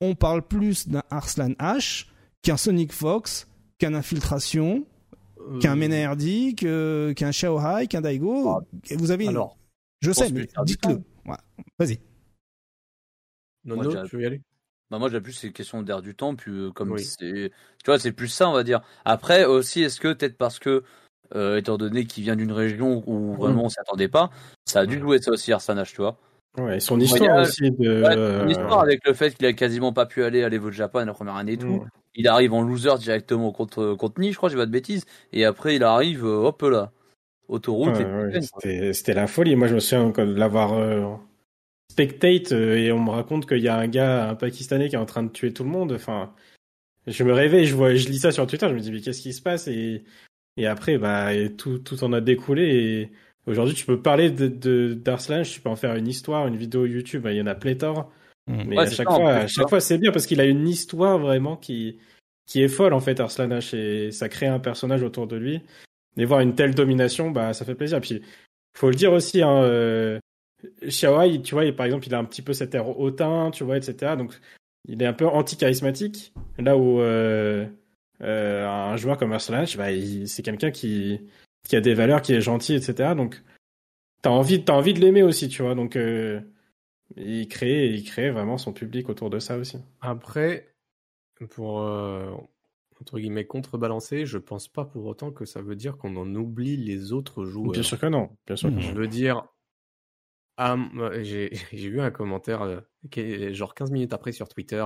on 0.00 0.14
parle 0.14 0.42
plus 0.42 0.88
d'un 0.88 1.02
Arslan 1.10 1.50
H 1.58 2.06
qu'un 2.42 2.56
Sonic 2.56 2.92
Fox, 2.92 3.48
qu'un 3.78 3.94
Infiltration, 3.94 4.86
qu'un 5.60 5.72
euh, 5.72 5.76
Menerdi, 5.76 6.54
qu'un 6.54 7.30
Xiaohai, 7.30 7.86
qu'un 7.86 8.00
Daigo? 8.00 8.48
Ah, 8.48 8.60
Vous 8.96 9.10
avez. 9.10 9.28
Alors, 9.28 9.56
je 10.00 10.12
sais, 10.12 10.30
mais 10.30 10.48
dites-le. 10.64 11.02
Vas-y. 11.78 11.98
Non, 13.64 13.76
non, 13.76 14.04
tu 14.04 14.16
veux 14.16 14.22
y 14.22 14.26
aller? 14.26 14.42
Bah 14.90 14.98
moi 14.98 15.08
j'ai 15.08 15.20
plus 15.20 15.32
c'est 15.32 15.52
question 15.52 15.82
d'air 15.82 16.02
du 16.02 16.16
temps 16.16 16.34
puis 16.34 16.50
euh, 16.50 16.72
comme 16.72 16.98
c'est 16.98 17.52
tu 17.78 17.86
vois 17.86 18.00
c'est 18.00 18.10
plus 18.10 18.26
ça 18.26 18.48
on 18.48 18.52
va 18.52 18.64
dire 18.64 18.80
après 19.04 19.44
aussi 19.44 19.82
est-ce 19.82 20.00
que 20.00 20.12
peut-être 20.12 20.36
parce 20.36 20.58
que 20.58 20.82
euh, 21.34 21.58
étant 21.58 21.76
donné 21.76 22.04
qu'il 22.04 22.24
vient 22.24 22.36
d'une 22.36 22.52
région 22.52 23.02
où 23.06 23.34
vraiment 23.34 23.64
on 23.64 23.68
s'y 23.68 23.80
attendait 23.80 24.08
pas. 24.08 24.30
Ça 24.64 24.80
a 24.80 24.86
dû 24.86 24.98
jouer 24.98 25.18
ça 25.20 25.30
aussi, 25.32 25.52
Arsanage, 25.52 25.92
tu 25.92 26.00
vois. 26.00 26.16
Ouais, 26.58 26.80
son 26.80 26.98
histoire 26.98 27.42
aussi 27.42 27.70
de. 27.70 28.02
son 28.04 28.48
histoire 28.48 28.80
avec 28.80 29.06
le 29.06 29.14
fait 29.14 29.34
qu'il 29.34 29.46
a 29.46 29.52
quasiment 29.52 29.92
pas 29.92 30.06
pu 30.06 30.24
aller 30.24 30.42
à 30.42 30.48
l'Evo 30.48 30.68
de 30.68 30.74
Japan 30.74 31.04
la 31.04 31.14
première 31.14 31.36
année 31.36 31.52
et 31.52 31.58
tout. 31.58 31.84
Il 32.16 32.26
arrive 32.26 32.52
en 32.52 32.62
loser 32.62 32.98
directement 32.98 33.52
contre, 33.52 33.94
contre 33.94 34.20
Ni, 34.20 34.32
je 34.32 34.36
crois, 34.36 34.48
j'ai 34.48 34.56
pas 34.56 34.66
de 34.66 34.72
bêtises. 34.72 35.04
Et 35.32 35.44
après, 35.44 35.76
il 35.76 35.84
arrive, 35.84 36.24
euh, 36.24 36.46
hop 36.46 36.62
là, 36.62 36.90
autoroute. 37.48 37.94
C'était 38.92 39.14
la 39.14 39.28
folie. 39.28 39.54
Moi, 39.54 39.68
je 39.68 39.74
me 39.76 39.80
souviens 39.80 40.10
de 40.10 40.34
l'avoir 40.34 40.72
euh, 40.72 41.14
spectate 41.90 42.50
et 42.50 42.90
on 42.90 43.00
me 43.00 43.10
raconte 43.10 43.46
qu'il 43.46 43.58
y 43.60 43.68
a 43.68 43.76
un 43.76 43.86
gars, 43.86 44.28
un 44.28 44.34
Pakistanais 44.34 44.88
qui 44.88 44.96
est 44.96 44.98
en 44.98 45.06
train 45.06 45.22
de 45.22 45.30
tuer 45.30 45.52
tout 45.52 45.62
le 45.62 45.70
monde. 45.70 45.92
Enfin, 45.92 46.32
je 47.06 47.24
me 47.24 47.32
réveille, 47.32 47.66
je 47.66 47.76
vois, 47.76 47.94
je 47.94 48.08
lis 48.08 48.18
ça 48.18 48.32
sur 48.32 48.46
Twitter, 48.46 48.68
je 48.68 48.74
me 48.74 48.80
dis 48.80 48.92
mais 48.92 49.00
qu'est-ce 49.00 49.22
qui 49.22 49.32
se 49.32 49.42
passe? 49.42 49.68
Et 49.68 50.04
et 50.56 50.66
après, 50.66 50.98
bah, 50.98 51.30
tout, 51.56 51.78
tout 51.78 52.02
en 52.04 52.12
a 52.12 52.20
découlé. 52.20 52.62
Et 52.64 53.10
aujourd'hui, 53.46 53.74
tu 53.74 53.86
peux 53.86 54.00
parler 54.00 54.30
de 54.30 54.94
d'Arslan, 54.94 55.42
tu 55.42 55.60
peux 55.60 55.68
en 55.68 55.76
faire 55.76 55.94
une 55.94 56.08
histoire, 56.08 56.46
une 56.46 56.56
vidéo 56.56 56.86
YouTube. 56.86 57.26
Il 57.30 57.36
y 57.36 57.42
en 57.42 57.46
a 57.46 57.54
pléthore. 57.54 58.10
Mmh. 58.46 58.62
Mais 58.66 58.78
à 58.78 58.90
chaque 58.90 59.08
fois, 59.08 59.32
à 59.32 59.46
chaque 59.46 59.68
fois, 59.68 59.80
c'est 59.80 59.98
bien 59.98 60.12
parce 60.12 60.26
qu'il 60.26 60.40
a 60.40 60.44
une 60.44 60.68
histoire 60.68 61.18
vraiment 61.18 61.56
qui, 61.56 61.98
qui 62.46 62.62
est 62.62 62.68
folle 62.68 62.94
en 62.94 63.00
fait, 63.00 63.20
Arslan 63.20 63.48
H, 63.48 63.76
et 63.76 64.10
ça 64.10 64.28
crée 64.28 64.48
un 64.48 64.58
personnage 64.58 65.02
autour 65.02 65.26
de 65.26 65.36
lui. 65.36 65.60
Et 66.16 66.24
voir 66.24 66.40
une 66.40 66.54
telle 66.54 66.74
domination, 66.74 67.30
bah, 67.30 67.52
ça 67.52 67.64
fait 67.64 67.76
plaisir. 67.76 68.00
Puis, 68.00 68.20
faut 68.76 68.90
le 68.90 68.96
dire 68.96 69.12
aussi, 69.12 69.42
hein, 69.42 69.62
euh, 69.62 70.18
tu 70.88 71.06
vois, 71.54 71.70
par 71.72 71.86
exemple, 71.86 72.06
il 72.06 72.14
a 72.14 72.18
un 72.18 72.24
petit 72.24 72.42
peu 72.42 72.52
cet 72.52 72.74
air 72.74 72.98
hautain, 72.98 73.50
tu 73.52 73.64
vois, 73.64 73.76
etc. 73.76 74.16
Donc, 74.18 74.34
il 74.88 75.02
est 75.02 75.06
un 75.06 75.12
peu 75.12 75.26
anti-charismatique. 75.26 76.32
Là 76.58 76.76
où 76.76 77.00
euh, 77.00 77.66
euh, 78.22 78.66
un 78.66 78.96
joueur 78.96 79.16
comme 79.16 79.32
Arslan, 79.32 79.64
bah, 79.76 79.88
c'est 80.26 80.42
quelqu'un 80.42 80.70
qui, 80.70 81.20
qui 81.68 81.76
a 81.76 81.80
des 81.80 81.94
valeurs, 81.94 82.22
qui 82.22 82.34
est 82.34 82.40
gentil, 82.40 82.74
etc. 82.74 83.14
Donc, 83.14 83.42
t'as 84.22 84.30
envie, 84.30 84.62
as 84.68 84.72
envie 84.72 84.94
de 84.94 85.00
l'aimer 85.00 85.22
aussi, 85.22 85.48
tu 85.48 85.62
vois. 85.62 85.74
Donc, 85.74 85.96
euh, 85.96 86.40
il 87.16 87.48
crée, 87.48 87.88
il 87.88 88.04
crée 88.04 88.30
vraiment 88.30 88.58
son 88.58 88.72
public 88.72 89.08
autour 89.08 89.30
de 89.30 89.38
ça 89.38 89.56
aussi. 89.56 89.78
Après, 90.00 90.74
pour 91.50 91.80
euh, 91.80 92.30
entre 93.00 93.18
guillemets 93.18 93.46
contrebalancer, 93.46 94.26
je 94.26 94.38
pense 94.38 94.68
pas 94.68 94.84
pour 94.84 95.06
autant 95.06 95.30
que 95.30 95.46
ça 95.46 95.62
veut 95.62 95.76
dire 95.76 95.96
qu'on 95.96 96.16
en 96.16 96.34
oublie 96.34 96.76
les 96.76 97.12
autres 97.12 97.46
joueurs. 97.46 97.72
Bien 97.72 97.82
sûr 97.82 97.98
que 97.98 98.06
non. 98.06 98.28
Bien 98.46 98.56
sûr. 98.56 98.78
Je 98.78 98.92
veux 98.92 99.08
dire, 99.08 99.46
ah, 100.58 100.76
j'ai 101.22 101.48
vu 101.72 102.02
un 102.02 102.10
commentaire 102.10 102.82
genre 103.52 103.74
15 103.74 103.90
minutes 103.90 104.12
après 104.12 104.32
sur 104.32 104.48
Twitter, 104.48 104.84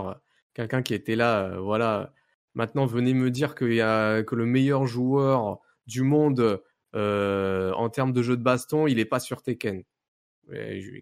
quelqu'un 0.55 0.83
qui 0.83 0.95
était 0.95 1.17
là, 1.17 1.59
voilà 1.59 2.13
Maintenant, 2.55 2.87
venez 2.87 3.15
me 3.15 3.31
dire 3.31 3.55
que, 3.55 3.65
y 3.65 3.81
a, 3.81 4.23
que 4.23 4.35
le 4.35 4.47
meilleur 4.47 4.87
joueur 4.87 5.59
du 5.87 6.03
monde 6.03 6.63
euh, 6.95 7.73
en 7.73 7.89
termes 7.91 8.13
de 8.13 8.23
jeu 8.23 8.37
de 8.37 8.43
baston, 8.43 8.87
il 8.87 8.99
est 8.99 9.05
pas 9.05 9.21
sur 9.21 9.43
Tekken. 9.43 9.83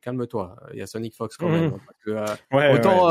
Calme-toi, 0.03 0.57
il 0.73 0.79
y 0.79 0.83
a 0.83 0.87
Sonic 0.87 1.15
Fox 1.17 1.37
quand 1.37 1.49
même. 1.49 1.79
autant, 2.53 3.09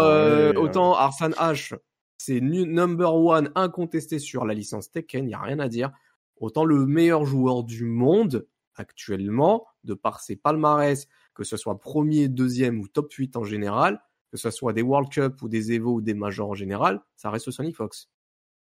autant 0.56 0.94
Arsene 0.96 1.34
H, 1.34 1.76
c'est 2.18 2.40
number 2.40 3.16
one 3.16 3.52
incontesté 3.56 4.20
sur 4.20 4.46
la 4.46 4.54
licence 4.54 4.92
Tekken, 4.92 5.26
il 5.26 5.28
n'y 5.28 5.34
a 5.34 5.42
rien 5.42 5.60
à 5.60 5.68
dire. 5.68 5.92
Autant 6.38 6.66
le 6.66 6.86
meilleur 6.86 7.26
joueur 7.26 7.64
du 7.64 7.86
monde 7.86 8.48
actuellement, 8.76 9.68
de 9.84 9.94
par 9.94 10.22
ses 10.22 10.36
palmarès, 10.36 11.08
que 11.34 11.44
ce 11.44 11.58
soit 11.58 11.80
premier, 11.80 12.28
deuxième 12.28 12.80
ou 12.80 12.88
top 12.88 13.12
8 13.14 13.38
en 13.38 13.44
général, 13.44 14.02
que 14.32 14.38
ce 14.38 14.50
soit 14.50 14.74
des 14.74 14.82
World 14.82 15.10
Cup 15.10 15.42
ou 15.42 15.50
des 15.50 15.74
Evo 15.74 15.96
ou 15.96 16.02
des 16.02 16.14
Majors 16.14 16.50
en 16.50 16.54
général, 16.54 17.02
ça 17.16 17.30
reste 17.30 17.52
Sonic 17.52 17.76
Fox. 17.76 18.10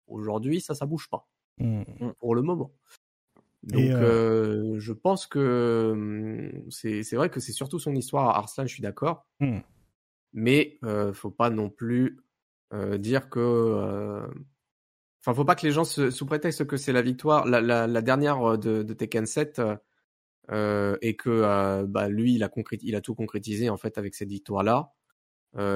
Aujourd'hui, 0.09 0.61
ça, 0.61 0.75
ça 0.75 0.85
bouge 0.85 1.09
pas. 1.09 1.27
Mmh. 1.59 1.83
Mmh, 1.99 2.13
pour 2.19 2.35
le 2.35 2.41
moment. 2.41 2.71
Donc, 3.63 3.81
euh, 3.81 4.75
euh, 4.75 4.79
je 4.79 4.93
pense 4.93 5.27
que 5.27 5.93
mmh, 5.93 6.71
c'est 6.71 7.15
vrai 7.15 7.29
que 7.29 7.39
c'est 7.39 7.51
surtout 7.51 7.79
son 7.79 7.93
histoire 7.93 8.29
à 8.29 8.37
Arslan, 8.37 8.65
je 8.65 8.73
suis 8.73 8.81
d'accord. 8.83 9.27
Mais 10.31 10.77
euh, 10.83 11.11
faut 11.11 11.31
pas 11.31 11.49
non 11.49 11.69
plus 11.69 12.19
euh, 12.73 12.97
dire 12.97 13.29
que. 13.29 14.25
Enfin, 15.21 15.33
faut 15.33 15.43
pas 15.43 15.55
que 15.55 15.65
les 15.65 15.73
gens, 15.73 15.83
sous 15.83 16.25
prétexte 16.25 16.65
que 16.65 16.77
c'est 16.77 16.93
la 16.93 17.01
victoire, 17.01 17.45
la, 17.45 17.59
la, 17.59 17.87
la 17.87 18.01
dernière 18.01 18.57
de, 18.57 18.83
de, 18.83 18.93
Tekken 18.93 19.25
7, 19.25 19.61
et 20.49 21.15
que 21.17 21.83
bah, 21.85 22.07
lui, 22.07 22.35
il 22.35 22.43
a, 22.43 22.49
il 22.81 22.95
a 22.95 23.01
tout 23.01 23.15
concrétisé 23.15 23.69
en 23.69 23.75
fait 23.75 23.97
avec 23.97 24.15
cette 24.15 24.29
victoire-là, 24.29 24.93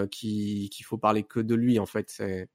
qu'il 0.09 0.85
faut 0.85 0.97
parler 0.97 1.23
que 1.23 1.41
de 1.41 1.55
lui 1.55 1.77
en 1.77 1.85
fait. 1.85 2.09
C'est 2.09 2.47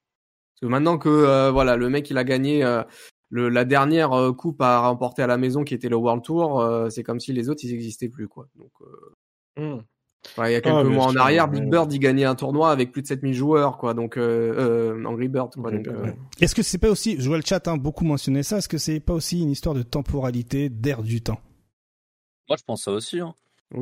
parce 0.59 0.69
que 0.69 0.73
maintenant 0.73 0.99
que 0.99 1.09
euh, 1.09 1.53
voilà, 1.53 1.77
le 1.77 1.89
mec 1.89 2.11
il 2.11 2.19
a 2.19 2.25
gagné 2.25 2.65
euh, 2.65 2.83
le, 3.31 3.49
la 3.49 3.65
dernière 3.65 4.13
euh, 4.13 4.33
coupe 4.33 4.61
à 4.61 4.81
remporter 4.81 5.23
à 5.23 5.29
la 5.29 5.39
maison 5.39 5.63
qui 5.63 5.73
était 5.73 5.89
le 5.89 5.95
World 5.95 6.25
Tour, 6.25 6.67
c'est 6.91 7.05
comme 7.05 7.21
si 7.21 7.33
les 7.33 7.49
autres 7.49 7.61
ils 7.63 7.71
n'existaient 7.71 8.09
plus 8.09 8.27
quoi. 8.27 8.49
Donc 8.57 8.73
mmh. 9.57 9.81
il 10.39 10.51
y 10.51 10.57
a 10.57 10.61
quelques 10.61 10.75
ah, 10.75 10.83
mois 10.83 11.07
en 11.07 11.15
arrière, 11.15 11.47
Big 11.47 11.71
Bird 11.71 11.93
il 11.93 12.01
gagnait 12.01 12.25
un 12.25 12.35
tournoi 12.35 12.73
avec 12.73 12.91
plus 12.91 13.03
de 13.03 13.07
7000 13.07 13.35
joueurs 13.35 13.79
quoi. 13.79 13.95
Donc 13.95 14.17
Angry 14.17 15.29
Bird 15.29 15.55
quoi. 15.55 15.71
Est-ce 16.41 16.57
que 16.57 16.63
c'est 16.63 16.79
pas 16.79 16.91
aussi, 16.91 17.21
je 17.21 17.29
vois 17.29 17.39
le 17.39 17.45
chat 17.47 17.69
hein, 17.69 17.77
beaucoup 17.77 18.05
mentionner 18.05 18.43
ça, 18.43 18.59
est-ce 18.59 18.69
que 18.69 18.79
c'est 18.79 18.99
pas 18.99 19.15
aussi 19.15 19.41
une 19.41 19.51
histoire 19.51 19.77
de 19.77 19.83
temporalité, 19.83 20.71
d'air 20.71 21.05
du 21.05 21.23
temps? 21.23 21.41
Moi 22.49 22.57
je 22.59 22.65
pense 22.65 22.83
ça 22.83 22.91
aussi. 22.91 23.21
Hein. 23.21 23.33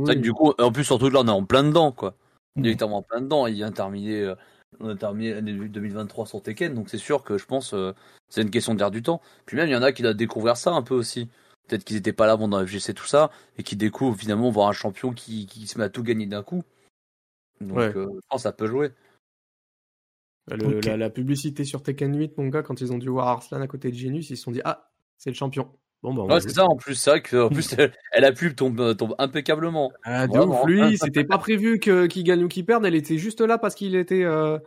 C'est 0.05 0.17
que 0.17 0.21
du 0.21 0.35
coup, 0.35 0.53
en 0.59 0.73
plus 0.73 0.85
surtout 0.85 1.09
là 1.09 1.21
on 1.23 1.29
est 1.29 1.31
en 1.31 1.45
plein 1.47 1.65
dedans 1.65 1.91
quoi. 1.91 2.17
Il 2.57 2.67
est 2.67 2.83
en 2.83 3.03
plein 3.03 3.23
dedans. 3.23 3.47
Il 3.47 3.55
vient 3.55 3.73
terminer 3.73 4.35
on 4.81 4.89
a 4.89 4.97
terminé 4.97 5.35
l'année 5.35 5.53
2023 5.53 6.27
sur 6.27 6.43
Tekken, 6.43 6.75
donc 6.75 6.89
c'est 6.89 6.99
sûr 6.99 7.25
que 7.25 7.39
je 7.39 7.47
pense 7.47 7.75
euh, 7.75 7.93
c'est 8.29 8.43
une 8.43 8.51
question 8.51 8.75
d'air 8.75 8.91
du 8.91 9.03
temps. 9.03 9.21
Puis 9.47 9.57
même 9.57 9.69
il 9.69 9.73
y 9.73 9.77
en 9.77 9.83
a 9.83 9.93
qui 9.93 10.03
doivent 10.03 10.17
découvrir 10.17 10.57
ça 10.57 10.73
un 10.73 10.83
peu 10.83 10.95
aussi. 10.95 11.29
Peut-être 11.67 11.85
qu'ils 11.85 11.97
n'étaient 11.97 12.13
pas 12.13 12.27
là 12.27 12.33
avant 12.33 12.49
dans 12.49 12.65
FGC 12.65 12.95
tout 12.95 13.07
ça 13.07 13.31
et 13.59 13.63
qui 13.63 13.77
découvrent 13.77 14.19
finalement 14.19 14.51
voir 14.51 14.69
un 14.69 14.73
champion 14.73 15.13
qui, 15.13 15.47
qui 15.47 15.67
se 15.67 15.79
met 15.79 15.85
à 15.85 15.89
tout 15.89 16.03
gagner 16.03 16.27
d'un 16.27 16.43
coup. 16.43 16.63
Donc 17.61 17.79
euh, 17.79 18.07
je 18.15 18.21
pense 18.29 18.39
que 18.39 18.43
ça 18.43 18.53
peut 18.53 18.67
jouer. 18.67 18.93
la, 20.49 21.11
publicité 21.11 21.65
sur 21.65 21.83
Tekken 21.83 22.17
8, 22.17 22.39
mon 22.39 22.49
gars, 22.49 22.63
quand 22.63 22.81
ils 22.81 22.93
ont 22.93 22.99
dû 22.99 23.09
voir 23.09 23.29
Arslan 23.29 23.61
à 23.61 23.67
côté 23.67 23.91
de 23.91 23.97
Genius, 23.97 24.31
ils 24.31 24.37
se 24.37 24.43
sont 24.43 24.53
dit 24.53 24.63
ah 24.65 24.91
c'est 25.17 25.31
le 25.31 25.37
champion. 25.37 25.73
Bon, 26.03 26.27
bah, 26.27 26.41
c'est 26.41 26.51
ça 26.51 26.67
en 26.67 26.77
plus, 26.77 26.95
c'est 26.95 27.11
vrai 27.11 27.23
qu'en 27.23 27.49
plus 27.49 27.75
elle 28.13 28.25
a 28.25 28.33
pu 28.33 28.55
tombe, 28.55 28.97
tombe 28.97 29.15
impeccablement. 29.19 29.93
Ah, 30.05 30.27
lui, 30.67 30.99
c'était 30.99 31.25
pas 31.25 31.39
prévu 31.39 31.81
que 31.81 32.07
qu'il 32.07 32.25
gagne 32.25 32.45
ou 32.45 32.49
qu'il 32.49 32.65
perde, 32.65 32.85
elle 32.87 32.95
était 32.95 33.19
juste 33.19 33.41
là 33.41 33.59
parce 33.59 33.75
qu'il 33.75 33.97
était 33.97 34.23
euh, 34.23 34.59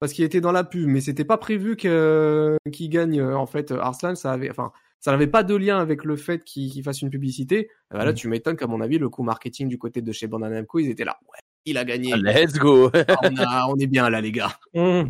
parce 0.00 0.12
qu'il 0.12 0.24
était 0.24 0.40
dans 0.40 0.52
la 0.52 0.64
pub, 0.64 0.88
mais 0.88 1.00
c'était 1.00 1.24
pas 1.24 1.38
prévu 1.38 1.76
que 1.76 2.56
qu'il 2.72 2.88
gagne 2.88 3.20
euh, 3.20 3.36
en 3.36 3.46
fait 3.46 3.72
Arslan, 3.72 4.14
ça 4.14 4.32
avait 4.32 4.50
enfin 4.50 4.72
ça 5.00 5.12
n'avait 5.12 5.26
pas 5.26 5.42
de 5.42 5.54
lien 5.54 5.78
avec 5.78 6.04
le 6.04 6.16
fait 6.16 6.42
qu'il 6.42 6.82
fasse 6.82 7.02
une 7.02 7.10
publicité. 7.10 7.70
Euh, 7.94 7.98
là, 7.98 8.12
mm. 8.12 8.14
tu 8.14 8.28
m'étonnes 8.28 8.56
qu'à 8.56 8.66
mon 8.66 8.80
avis, 8.80 8.98
le 8.98 9.08
coup 9.08 9.22
marketing 9.22 9.68
du 9.68 9.78
côté 9.78 10.02
de 10.02 10.12
chez 10.12 10.26
Bandai 10.26 10.64
ils 10.78 10.90
étaient 10.90 11.04
là. 11.04 11.18
Ouais, 11.28 11.38
il 11.64 11.78
a 11.78 11.84
gagné. 11.84 12.14
Let's 12.16 12.54
go. 12.54 12.90
Ah, 13.38 13.68
on, 13.68 13.76
est 13.76 13.86
bien 13.86 14.10
là, 14.10 14.20
les 14.20 14.32
gars. 14.32 14.58
Mm. 14.74 15.04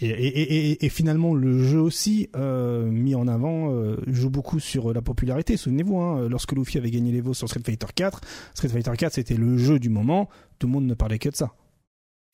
Et, 0.00 0.88
finalement, 0.90 1.34
le 1.34 1.62
jeu 1.62 1.80
aussi, 1.80 2.28
euh, 2.36 2.84
mis 2.84 3.14
en 3.14 3.28
avant, 3.28 3.72
euh, 3.72 3.96
joue 4.06 4.28
beaucoup 4.28 4.60
sur 4.60 4.92
la 4.92 5.00
popularité. 5.00 5.56
Souvenez-vous, 5.56 5.98
hein, 5.98 6.28
lorsque 6.28 6.52
Luffy 6.52 6.76
avait 6.76 6.90
gagné 6.90 7.12
l'Evo 7.12 7.32
sur 7.32 7.48
Street 7.48 7.62
Fighter 7.64 7.86
4, 7.94 8.20
Street 8.54 8.68
Fighter 8.68 8.92
4 8.96 9.14
c'était 9.14 9.36
le 9.36 9.56
jeu 9.56 9.78
du 9.78 9.88
moment, 9.88 10.28
tout 10.58 10.66
le 10.66 10.74
monde 10.74 10.86
ne 10.86 10.94
parlait 10.94 11.18
que 11.18 11.30
de 11.30 11.36
ça. 11.36 11.52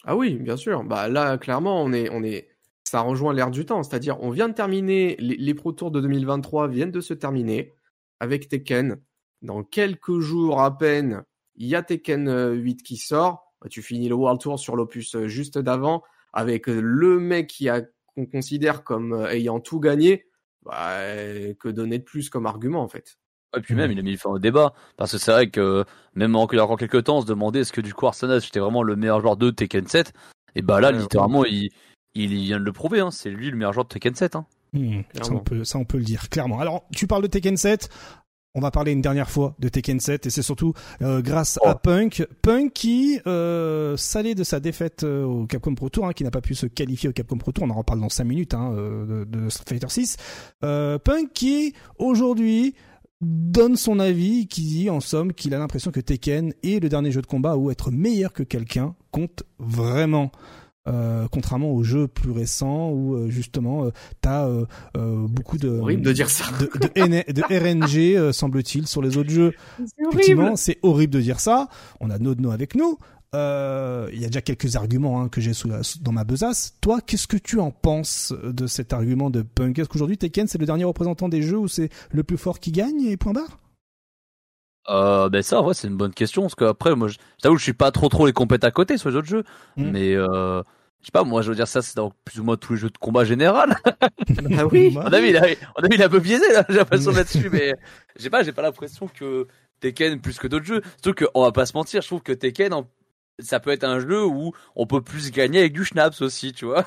Ah 0.05 0.17
oui, 0.17 0.35
bien 0.35 0.57
sûr. 0.57 0.83
Bah 0.83 1.09
là, 1.09 1.39
clairement, 1.39 1.83
on 1.83 1.93
est, 1.93 2.11
on 2.11 2.25
est, 2.25 2.49
ça 2.83 3.01
rejoint 3.01 3.33
l'air 3.33 3.53
du 3.53 3.65
temps. 3.65 3.85
C'est-à-dire, 3.85 4.21
on 4.21 4.31
vient 4.31 4.49
de 4.49 4.55
terminer, 4.55 5.15
les, 5.21 5.37
les 5.37 5.55
Pro 5.55 5.71
Tours 5.71 5.93
de 5.93 6.01
2023 6.01 6.67
viennent 6.67 6.91
de 6.91 7.01
se 7.01 7.15
terminer 7.15 7.75
avec 8.19 8.49
Tekken. 8.49 8.97
Dans 9.43 9.63
quelques 9.63 10.19
jours 10.19 10.61
à 10.61 10.77
peine, 10.77 11.23
il 11.55 11.69
y 11.69 11.77
a 11.77 11.83
Tekken 11.83 12.55
8 12.55 12.83
qui 12.83 12.97
sort 12.97 13.53
bah, 13.63 13.69
tu 13.69 13.83
finis 13.83 14.09
le 14.09 14.17
World 14.17 14.41
Tour 14.41 14.59
sur 14.59 14.75
l'opus 14.75 15.17
juste 15.27 15.59
d'avant 15.59 16.03
avec 16.33 16.67
le 16.67 17.19
mec 17.19 17.49
qui 17.49 17.69
a 17.69 17.83
qu'on 18.15 18.27
considère 18.27 18.85
comme 18.85 19.27
ayant 19.31 19.61
tout 19.61 19.81
gagné, 19.81 20.27
bah, 20.65 20.99
que 21.59 21.69
donner 21.69 21.99
de 21.99 22.05
plus 22.05 22.29
comme 22.29 22.47
argument 22.47 22.83
en 22.83 22.89
fait. 22.89 23.19
Et 23.57 23.61
puis 23.61 23.75
même, 23.75 23.93
il 23.93 23.99
a 23.99 24.03
mis 24.03 24.17
fin 24.17 24.31
au 24.31 24.39
débat. 24.39 24.73
Parce 24.97 25.13
que 25.13 25.19
c'est 25.19 25.33
vrai 25.33 25.51
que 25.51 25.85
même 26.15 26.35
en, 26.37 26.47
il 26.51 26.57
y 26.57 26.59
a 26.59 26.65
encore 26.65 26.79
quelques 26.79 27.05
temps, 27.05 27.19
on 27.19 27.21
se 27.21 27.27
demandait 27.27 27.61
est-ce 27.61 27.73
que 27.73 27.81
du 27.81 27.93
coup 27.95 28.07
Arsenas 28.07 28.39
était 28.49 28.61
vraiment 28.61 28.83
le 28.83 28.97
meilleur 28.97 29.21
joueur 29.21 29.37
de 29.37 29.51
Tekken 29.51 29.87
7. 29.87 30.13
Et 30.55 30.63
bah 30.63 30.81
là, 30.81 30.93
littéralement, 30.93 31.45
il, 31.45 31.71
il 32.15 32.29
vient 32.29 32.59
de 32.59 32.65
le 32.65 32.73
prouver. 32.73 33.01
Hein. 33.01 33.11
C'est 33.11 33.31
lui 33.31 33.51
le 33.51 33.57
meilleur 33.57 33.73
joueur 33.73 33.85
de 33.85 33.91
Tekken 33.91 34.15
7. 34.15 34.37
Hein. 34.37 34.47
Hmm, 34.73 35.01
ça, 35.21 35.33
on 35.33 35.41
peut, 35.41 35.65
ça, 35.65 35.79
on 35.79 35.85
peut 35.85 35.99
le 35.99 36.05
dire 36.05 36.31
clairement. 36.31 36.61
Alors, 36.61 36.87
tu 36.95 37.07
parles 37.07 37.23
de 37.23 37.27
Tekken 37.27 37.57
7. 37.57 37.91
On 38.55 38.61
va 38.61 38.71
parler 38.71 38.93
une 38.93 39.01
dernière 39.01 39.31
fois 39.31 39.55
de 39.61 39.71
Tekken 39.71 39.99
7 39.99 40.27
et 40.27 40.31
c'est 40.31 40.43
surtout 40.43 40.75
euh, 41.01 41.23
grâce 41.23 41.59
à 41.65 41.73
oh. 41.73 41.79
Punk, 41.83 42.27
Punk 42.43 42.75
qui 42.75 43.19
euh, 43.27 43.97
salé 43.97 44.35
de 44.35 44.45
sa 44.45 44.61
défaite 44.61 45.05
euh, 45.05 45.25
au 45.25 45.47
Capcom 45.47 45.75
Pro 45.75 45.89
Tour, 45.89 46.07
hein, 46.07 46.13
qui 46.13 46.23
n'a 46.23 46.31
pas 46.31 46.43
pu 46.43 46.55
se 46.55 46.67
qualifier 46.67 47.09
au 47.09 47.13
Capcom 47.13 47.39
Pro 47.39 47.53
Tour, 47.53 47.65
on 47.65 47.71
en 47.71 47.75
reparle 47.75 48.01
dans 48.01 48.11
5 48.11 48.25
minutes 48.25 48.53
hein, 48.53 48.75
euh, 48.75 49.25
de, 49.25 49.39
de, 49.39 49.49
Street 49.49 49.65
Fighter 49.67 49.89
6. 49.89 50.17
Punk 50.61 51.33
qui 51.33 51.75
aujourd'hui 51.99 52.75
donne 53.23 53.77
son 53.77 53.99
avis, 53.99 54.47
qui 54.49 54.63
dit 54.63 54.91
en 54.91 55.01
somme 55.01 55.33
qu'il 55.33 55.55
a 55.55 55.59
l'impression 55.59 55.91
que 55.91 56.01
Tekken 56.01 56.53
est 56.63 56.83
le 56.83 56.91
dernier 56.91 57.11
jeu 57.11 57.23
de 57.23 57.27
combat 57.27 57.57
où 57.57 57.71
être 57.71 57.91
meilleur 57.91 58.35
que 58.35 58.43
quelqu'un 58.43 58.95
compte 59.13 59.45
vraiment. 59.61 60.31
Euh, 60.89 61.29
contrairement 61.31 61.71
aux 61.71 61.85
jeux 61.85 62.09
plus 62.09 62.33
récents 62.33 62.91
où 62.91 63.15
euh, 63.15 63.31
justement 63.31 63.85
euh, 63.85 63.91
t'as 64.21 64.49
euh, 64.49 64.67
beaucoup 64.97 65.57
de 65.57 65.69
horrible 65.69 66.03
de 66.03 66.13
dire 66.13 66.29
ça 66.29 66.47
de, 66.59 66.65
de, 66.65 67.33
de 67.33 68.27
RNG 68.27 68.33
semble-t-il 68.33 68.89
sur 68.89 69.01
les 69.01 69.17
autres 69.17 69.31
jeux. 69.31 69.53
Effectivement, 70.11 70.57
c'est 70.57 70.79
horrible 70.83 71.13
de 71.13 71.21
dire 71.21 71.39
ça. 71.39 71.69
On 72.01 72.11
a 72.11 72.19
Nodno 72.19 72.51
avec 72.51 72.75
nous. 72.75 72.99
Il 73.33 73.39
y 74.21 74.25
a 74.25 74.27
déjà 74.27 74.41
quelques 74.41 74.75
arguments 74.75 75.23
hein, 75.23 75.29
que 75.29 75.41
j'ai 75.41 75.53
sous 75.53 75.69
dans 76.01 76.13
ma 76.13 76.25
besace. 76.25 76.75
Toi, 76.81 77.01
qu'est-ce 77.01 77.29
que 77.29 77.37
tu 77.37 77.61
en 77.61 77.71
penses 77.71 78.35
de 78.43 78.67
cet 78.67 78.93
argument 78.93 79.31
de 79.31 79.43
Punk? 79.43 79.79
Est-ce 79.79 79.89
qu'aujourd'hui 79.89 80.19
Tekken 80.19 80.49
c'est 80.49 80.59
le 80.59 80.67
dernier 80.67 80.85
représentant 80.85 81.29
des 81.29 81.43
jeux 81.43 81.59
où 81.59 81.69
c'est 81.69 81.91
le 82.11 82.25
plus 82.25 82.37
fort 82.37 82.59
qui 82.59 82.73
gagne 82.73 83.05
et 83.05 83.17
point 83.17 83.33
barre? 83.33 83.62
Euh, 84.89 85.29
ben 85.29 85.43
ça, 85.43 85.63
ouais, 85.63 85.75
c'est 85.75 85.89
une 85.89 85.97
bonne 85.97 86.15
question 86.15 86.43
parce 86.43 86.55
qu'après, 86.55 86.95
moi, 86.95 87.09
je 87.09 87.17
t'avoue, 87.41 87.57
je 87.57 87.63
suis 87.63 87.73
pas 87.73 87.91
trop 87.91 88.09
trop 88.09 88.27
les 88.27 88.33
compètes 88.33 88.65
à 88.65 88.71
côté 88.71 88.99
sur 88.99 89.11
les 89.11 89.17
autres 89.17 89.29
jeux, 89.29 89.45
mm. 89.77 89.91
mais 89.91 90.15
euh, 90.15 90.63
je 91.01 91.07
sais 91.07 91.13
pas, 91.13 91.25
moi, 91.25 91.43
je 91.43 91.51
veux 91.51 91.57
dire 91.57 91.69
ça, 91.69 91.83
c'est 91.83 91.97
dans 91.97 92.13
plus 92.25 92.41
ou 92.41 92.45
moins 92.45 92.57
tous 92.57 92.75
les 92.75 92.79
jeux 92.79 92.91
de 92.91 92.99
combat 92.99 93.25
général. 93.25 93.77
ah 94.59 94.67
oui. 94.67 94.95
on 94.97 95.13
a 95.13 95.21
vu, 95.21 95.31
il 95.31 95.37
a, 95.37 95.47
on 95.77 95.83
a 95.83 95.89
vu, 95.89 95.95
il 95.95 96.03
a 96.03 96.07
un 96.07 96.09
peu 96.09 96.21
biaisé 96.21 96.53
là, 96.53 96.65
j'ai 96.69 96.77
l'impression 96.77 97.11
là-dessus, 97.13 97.49
mais 97.51 97.75
j'ai 98.19 98.31
pas, 98.31 98.43
j'ai 98.43 98.53
pas 98.53 98.63
l'impression 98.63 99.09
que 99.09 99.47
Tekken 99.81 100.21
plus 100.21 100.39
que 100.39 100.47
d'autres 100.47 100.65
jeux. 100.65 100.83
Surtout 101.03 101.27
qu'on 101.27 101.43
va 101.43 101.53
pas 101.53 101.67
se 101.67 101.77
mentir, 101.77 102.03
je 102.03 102.07
trouve 102.07 102.23
que 102.23 102.33
Tekken 102.33 102.73
en 102.73 102.89
ça 103.45 103.61
peut 103.61 103.71
être 103.71 103.85
un 103.85 104.01
jeu 104.01 104.25
où 104.25 104.53
on 104.77 104.87
peut 104.87 105.03
plus 105.03 105.31
gagner 105.31 105.61
avec 105.61 105.73
du 105.73 105.85
schnapps 105.85 106.21
aussi, 106.23 106.53
tu 106.53 106.65
vois. 106.65 106.87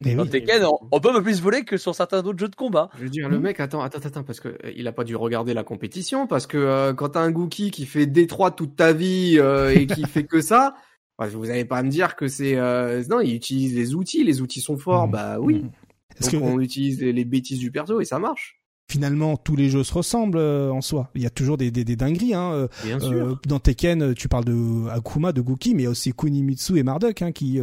Dans 0.00 0.26
Tekken, 0.26 0.64
on, 0.90 1.00
peut 1.00 1.22
plus 1.22 1.40
voler 1.40 1.64
que 1.64 1.76
sur 1.76 1.94
certains 1.94 2.24
autres 2.24 2.38
jeux 2.38 2.48
de 2.48 2.56
combat. 2.56 2.90
Je 2.96 3.04
veux 3.04 3.08
dire, 3.08 3.28
le 3.28 3.38
hmm. 3.38 3.42
mec, 3.42 3.60
attends, 3.60 3.82
attends, 3.82 3.98
attends, 3.98 4.22
parce 4.22 4.40
que 4.40 4.48
euh, 4.48 4.72
il 4.76 4.86
a 4.88 4.92
pas 4.92 5.04
dû 5.04 5.16
regarder 5.16 5.54
la 5.54 5.64
compétition, 5.64 6.26
parce 6.26 6.46
que 6.46 6.58
euh, 6.58 6.92
quand 6.94 7.10
t'as 7.10 7.20
un 7.20 7.30
Gookie 7.30 7.70
qui 7.70 7.86
fait 7.86 8.06
D3 8.06 8.54
toute 8.54 8.76
ta 8.76 8.92
vie 8.92 9.36
euh, 9.38 9.74
et 9.74 9.86
qui 9.86 10.02
fait 10.08 10.24
que 10.24 10.40
ça, 10.40 10.74
bah, 11.18 11.28
vous 11.28 11.50
allez 11.50 11.64
pas 11.64 11.82
me 11.82 11.90
dire 11.90 12.16
que 12.16 12.28
c'est 12.28 12.56
non, 13.08 13.20
il 13.20 13.34
utilise 13.34 13.74
les 13.74 13.94
outils, 13.94 14.24
les 14.24 14.40
outils 14.40 14.60
sont 14.60 14.76
forts, 14.76 15.08
hmm. 15.08 15.12
bah 15.12 15.36
oui. 15.40 15.56
Hmm. 15.56 15.70
Donc 16.20 16.30
que... 16.30 16.36
on 16.36 16.60
utilise 16.60 17.02
les 17.02 17.24
bêtises 17.24 17.58
du 17.58 17.70
perso 17.70 18.00
et 18.00 18.04
ça 18.04 18.18
marche 18.18 18.60
finalement 18.90 19.36
tous 19.36 19.56
les 19.56 19.70
jeux 19.70 19.82
se 19.82 19.92
ressemblent 19.94 20.38
euh, 20.38 20.70
en 20.70 20.80
soi. 20.80 21.10
Il 21.14 21.22
y 21.22 21.26
a 21.26 21.30
toujours 21.30 21.56
des, 21.56 21.70
des, 21.70 21.84
des 21.84 21.96
dingueries. 21.96 22.34
Hein. 22.34 22.52
Euh, 22.52 22.68
Bien 22.84 23.00
sûr. 23.00 23.12
Euh, 23.12 23.34
dans 23.46 23.58
Tekken, 23.58 24.14
tu 24.14 24.28
parles 24.28 24.44
de 24.44 24.88
Akuma, 24.88 25.32
de 25.32 25.40
Guki, 25.40 25.74
mais 25.74 25.82
il 25.82 25.84
y 25.84 25.88
a 25.88 25.90
aussi 25.90 26.12
Kunimitsu 26.12 26.76
et 26.78 26.82
Marduk 26.82 27.22
hein, 27.22 27.32
qui 27.32 27.60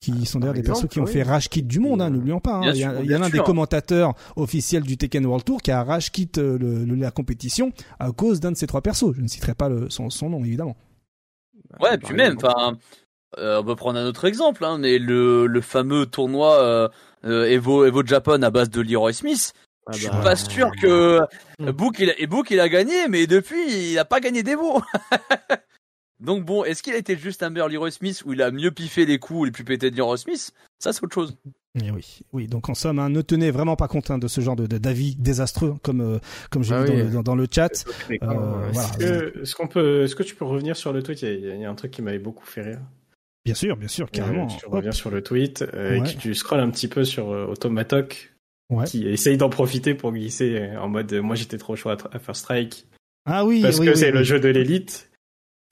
qui 0.00 0.12
ah, 0.14 0.24
sont 0.24 0.38
d'ailleurs 0.40 0.54
des 0.54 0.62
persos 0.62 0.86
qui 0.88 1.00
ont 1.00 1.06
fait 1.06 1.22
rage 1.22 1.48
kit 1.48 1.62
du 1.62 1.80
monde. 1.80 2.02
Hein, 2.02 2.10
N'oublions 2.10 2.40
pas. 2.40 2.56
Hein. 2.56 2.72
il 2.74 2.80
y, 2.80 2.84
a, 2.84 3.02
y 3.02 3.14
a 3.14 3.22
un 3.22 3.30
des 3.30 3.40
commentateurs 3.40 4.14
officiels 4.36 4.82
du 4.82 4.96
Tekken 4.96 5.24
World 5.26 5.44
Tour 5.44 5.62
qui 5.62 5.70
a 5.70 5.82
rage 5.82 6.12
kit 6.12 6.30
le, 6.36 6.84
la 6.84 7.10
compétition 7.10 7.72
à 7.98 8.12
cause 8.12 8.40
d'un 8.40 8.52
de 8.52 8.56
ces 8.56 8.66
trois 8.66 8.82
persos. 8.82 9.14
Je 9.16 9.22
ne 9.22 9.28
citerai 9.28 9.54
pas 9.54 9.68
le, 9.68 9.90
son, 9.90 10.10
son 10.10 10.30
nom 10.30 10.44
évidemment. 10.44 10.76
Ouais, 11.80 11.96
puis 11.98 12.14
même, 12.14 12.36
enfin, 12.36 12.76
on 13.38 13.64
peut 13.64 13.76
prendre 13.76 13.98
un 13.98 14.06
autre 14.06 14.24
exemple, 14.24 14.64
hein, 14.64 14.78
mais 14.78 14.98
le, 14.98 15.46
le 15.46 15.60
fameux 15.60 16.06
tournoi 16.06 16.90
Evo 17.24 17.84
Evo 17.84 18.04
Japan 18.04 18.42
à 18.42 18.50
base 18.50 18.70
de 18.70 18.80
Leroy 18.80 19.12
Smith 19.12 19.52
ah 19.86 19.92
je 19.92 19.98
suis 19.98 20.08
bah. 20.08 20.20
pas 20.22 20.36
sûr 20.36 20.70
que 20.80 21.20
hmm. 21.58 21.70
Book 21.70 21.96
il 21.98 22.10
a, 22.10 22.20
et 22.20 22.26
Book 22.26 22.50
il 22.50 22.60
a 22.60 22.68
gagné, 22.68 23.08
mais 23.08 23.26
depuis 23.26 23.92
il 23.92 23.98
a 23.98 24.04
pas 24.04 24.20
gagné 24.20 24.42
des 24.42 24.56
mots. 24.56 24.82
Donc 26.20 26.44
bon, 26.44 26.64
est-ce 26.64 26.82
qu'il 26.82 26.92
a 26.92 26.98
été 26.98 27.16
juste 27.16 27.42
un 27.42 27.48
meilleur 27.48 27.68
Leroy 27.68 27.90
Smith 27.90 28.22
où 28.26 28.34
il 28.34 28.42
a 28.42 28.50
mieux 28.50 28.70
piffé 28.70 29.06
les 29.06 29.18
coups 29.18 29.46
les 29.46 29.52
plus 29.52 29.64
pétés 29.64 29.90
de 29.90 29.96
Leroy 29.96 30.18
Smith? 30.18 30.52
Ça 30.78 30.92
c'est 30.92 31.02
autre 31.02 31.14
chose. 31.14 31.36
Et 31.80 31.90
oui, 31.90 32.20
oui. 32.32 32.46
Donc 32.46 32.68
en 32.68 32.74
somme, 32.74 32.98
hein, 32.98 33.08
ne 33.08 33.22
tenez 33.22 33.50
vraiment 33.50 33.76
pas 33.76 33.88
compte 33.88 34.10
hein, 34.10 34.18
de 34.18 34.28
ce 34.28 34.40
genre 34.40 34.56
de 34.56 34.66
d'avis 34.66 35.16
désastreux, 35.16 35.76
comme 35.82 36.00
euh, 36.00 36.18
comme 36.50 36.62
j'ai 36.62 36.74
ah 36.74 36.82
vu 36.82 37.10
dans, 37.10 37.22
dans, 37.22 37.36
le 37.36 37.46
chat. 37.50 37.84
Euh, 38.10 39.30
Est-ce 39.40 39.54
qu'on 39.54 39.68
peut, 39.68 40.02
est-ce 40.02 40.16
que 40.16 40.22
tu 40.22 40.34
peux 40.34 40.44
revenir 40.44 40.76
sur 40.76 40.92
le 40.92 41.02
tweet? 41.02 41.22
Il 41.22 41.60
y, 41.60 41.64
a, 41.64 41.70
un 41.70 41.74
truc 41.74 41.92
qui 41.92 42.02
m'avait 42.02 42.18
beaucoup 42.18 42.44
fait 42.44 42.62
rire. 42.62 42.80
Bien 43.44 43.54
sûr, 43.54 43.76
bien 43.76 43.88
sûr, 43.88 44.10
carrément. 44.10 44.48
tu 44.48 44.66
reviens 44.66 44.92
sur 44.92 45.10
le 45.10 45.22
tweet 45.22 45.62
euh, 45.62 45.94
et 45.94 46.02
que 46.02 46.18
tu 46.18 46.34
scrolles 46.34 46.60
un 46.60 46.70
petit 46.70 46.88
peu 46.88 47.04
sur 47.04 47.28
Automatoc 47.28 48.32
qui 48.86 49.08
essaye 49.08 49.36
d'en 49.36 49.50
profiter 49.50 49.94
pour 49.94 50.12
glisser 50.12 50.70
en 50.78 50.88
mode 50.88 51.12
moi 51.14 51.36
j'étais 51.36 51.58
trop 51.58 51.76
chaud 51.76 51.90
à, 51.90 52.18
faire 52.18 52.36
strike. 52.36 52.86
Ah 53.26 53.44
oui, 53.44 53.62
parce 53.62 53.80
que 53.80 53.94
c'est 53.94 54.10
le 54.10 54.22
jeu 54.22 54.40
de 54.40 54.48
l'élite 54.48 55.10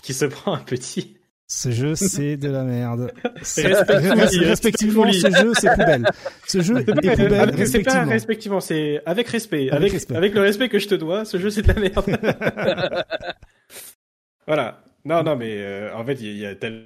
qui 0.02 0.14
se 0.14 0.24
prend 0.26 0.54
un 0.54 0.60
petit. 0.60 1.14
Ce 1.50 1.70
jeu, 1.70 1.94
c'est 1.94 2.36
de 2.36 2.50
la 2.50 2.62
merde. 2.62 3.10
respectivement, 3.34 5.10
ce 5.10 5.30
jeu, 5.30 5.52
c'est 5.54 5.70
poubelle. 5.70 6.06
Ce 6.46 6.60
jeu 6.60 6.78
est 6.78 6.84
poubelle, 6.84 7.54
respectivement. 7.56 8.04
pas 8.04 8.10
respectivement, 8.10 8.60
c'est 8.60 9.00
avec 9.06 9.28
respect. 9.28 9.70
Avec, 9.70 9.94
avec, 9.94 10.10
avec, 10.10 10.34
le 10.34 10.42
respect 10.42 10.68
que 10.68 10.78
je 10.78 10.88
te 10.88 10.94
dois, 10.94 11.24
ce 11.24 11.38
jeu, 11.38 11.48
c'est 11.48 11.62
de 11.62 11.68
la 11.68 11.80
merde. 11.80 13.04
voilà. 14.46 14.82
Non, 15.06 15.22
non, 15.22 15.36
mais 15.36 15.54
euh, 15.56 15.96
en 15.96 16.04
fait, 16.04 16.20
il 16.20 16.36
y, 16.36 16.44
a 16.44 16.54
tellement 16.54 16.84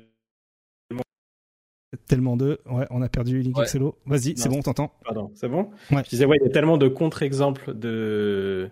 tellement 2.06 2.36
de. 2.36 2.60
Ouais, 2.70 2.86
on 2.90 3.02
a 3.02 3.08
perdu 3.08 3.42
Link 3.42 3.56
ouais. 3.56 3.66
Vas-y, 4.06 4.36
c'est 4.36 4.48
bon, 4.48 4.58
on 4.58 4.62
t'entend. 4.62 4.92
Pardon, 5.04 5.30
c'est 5.34 5.48
bon? 5.48 5.70
Ouais. 5.90 6.02
Je 6.04 6.10
disais, 6.10 6.24
ouais, 6.24 6.36
il 6.40 6.46
y 6.46 6.48
a 6.48 6.52
tellement 6.52 6.78
de 6.78 6.88
contre-exemples 6.88 7.74
de 7.74 8.70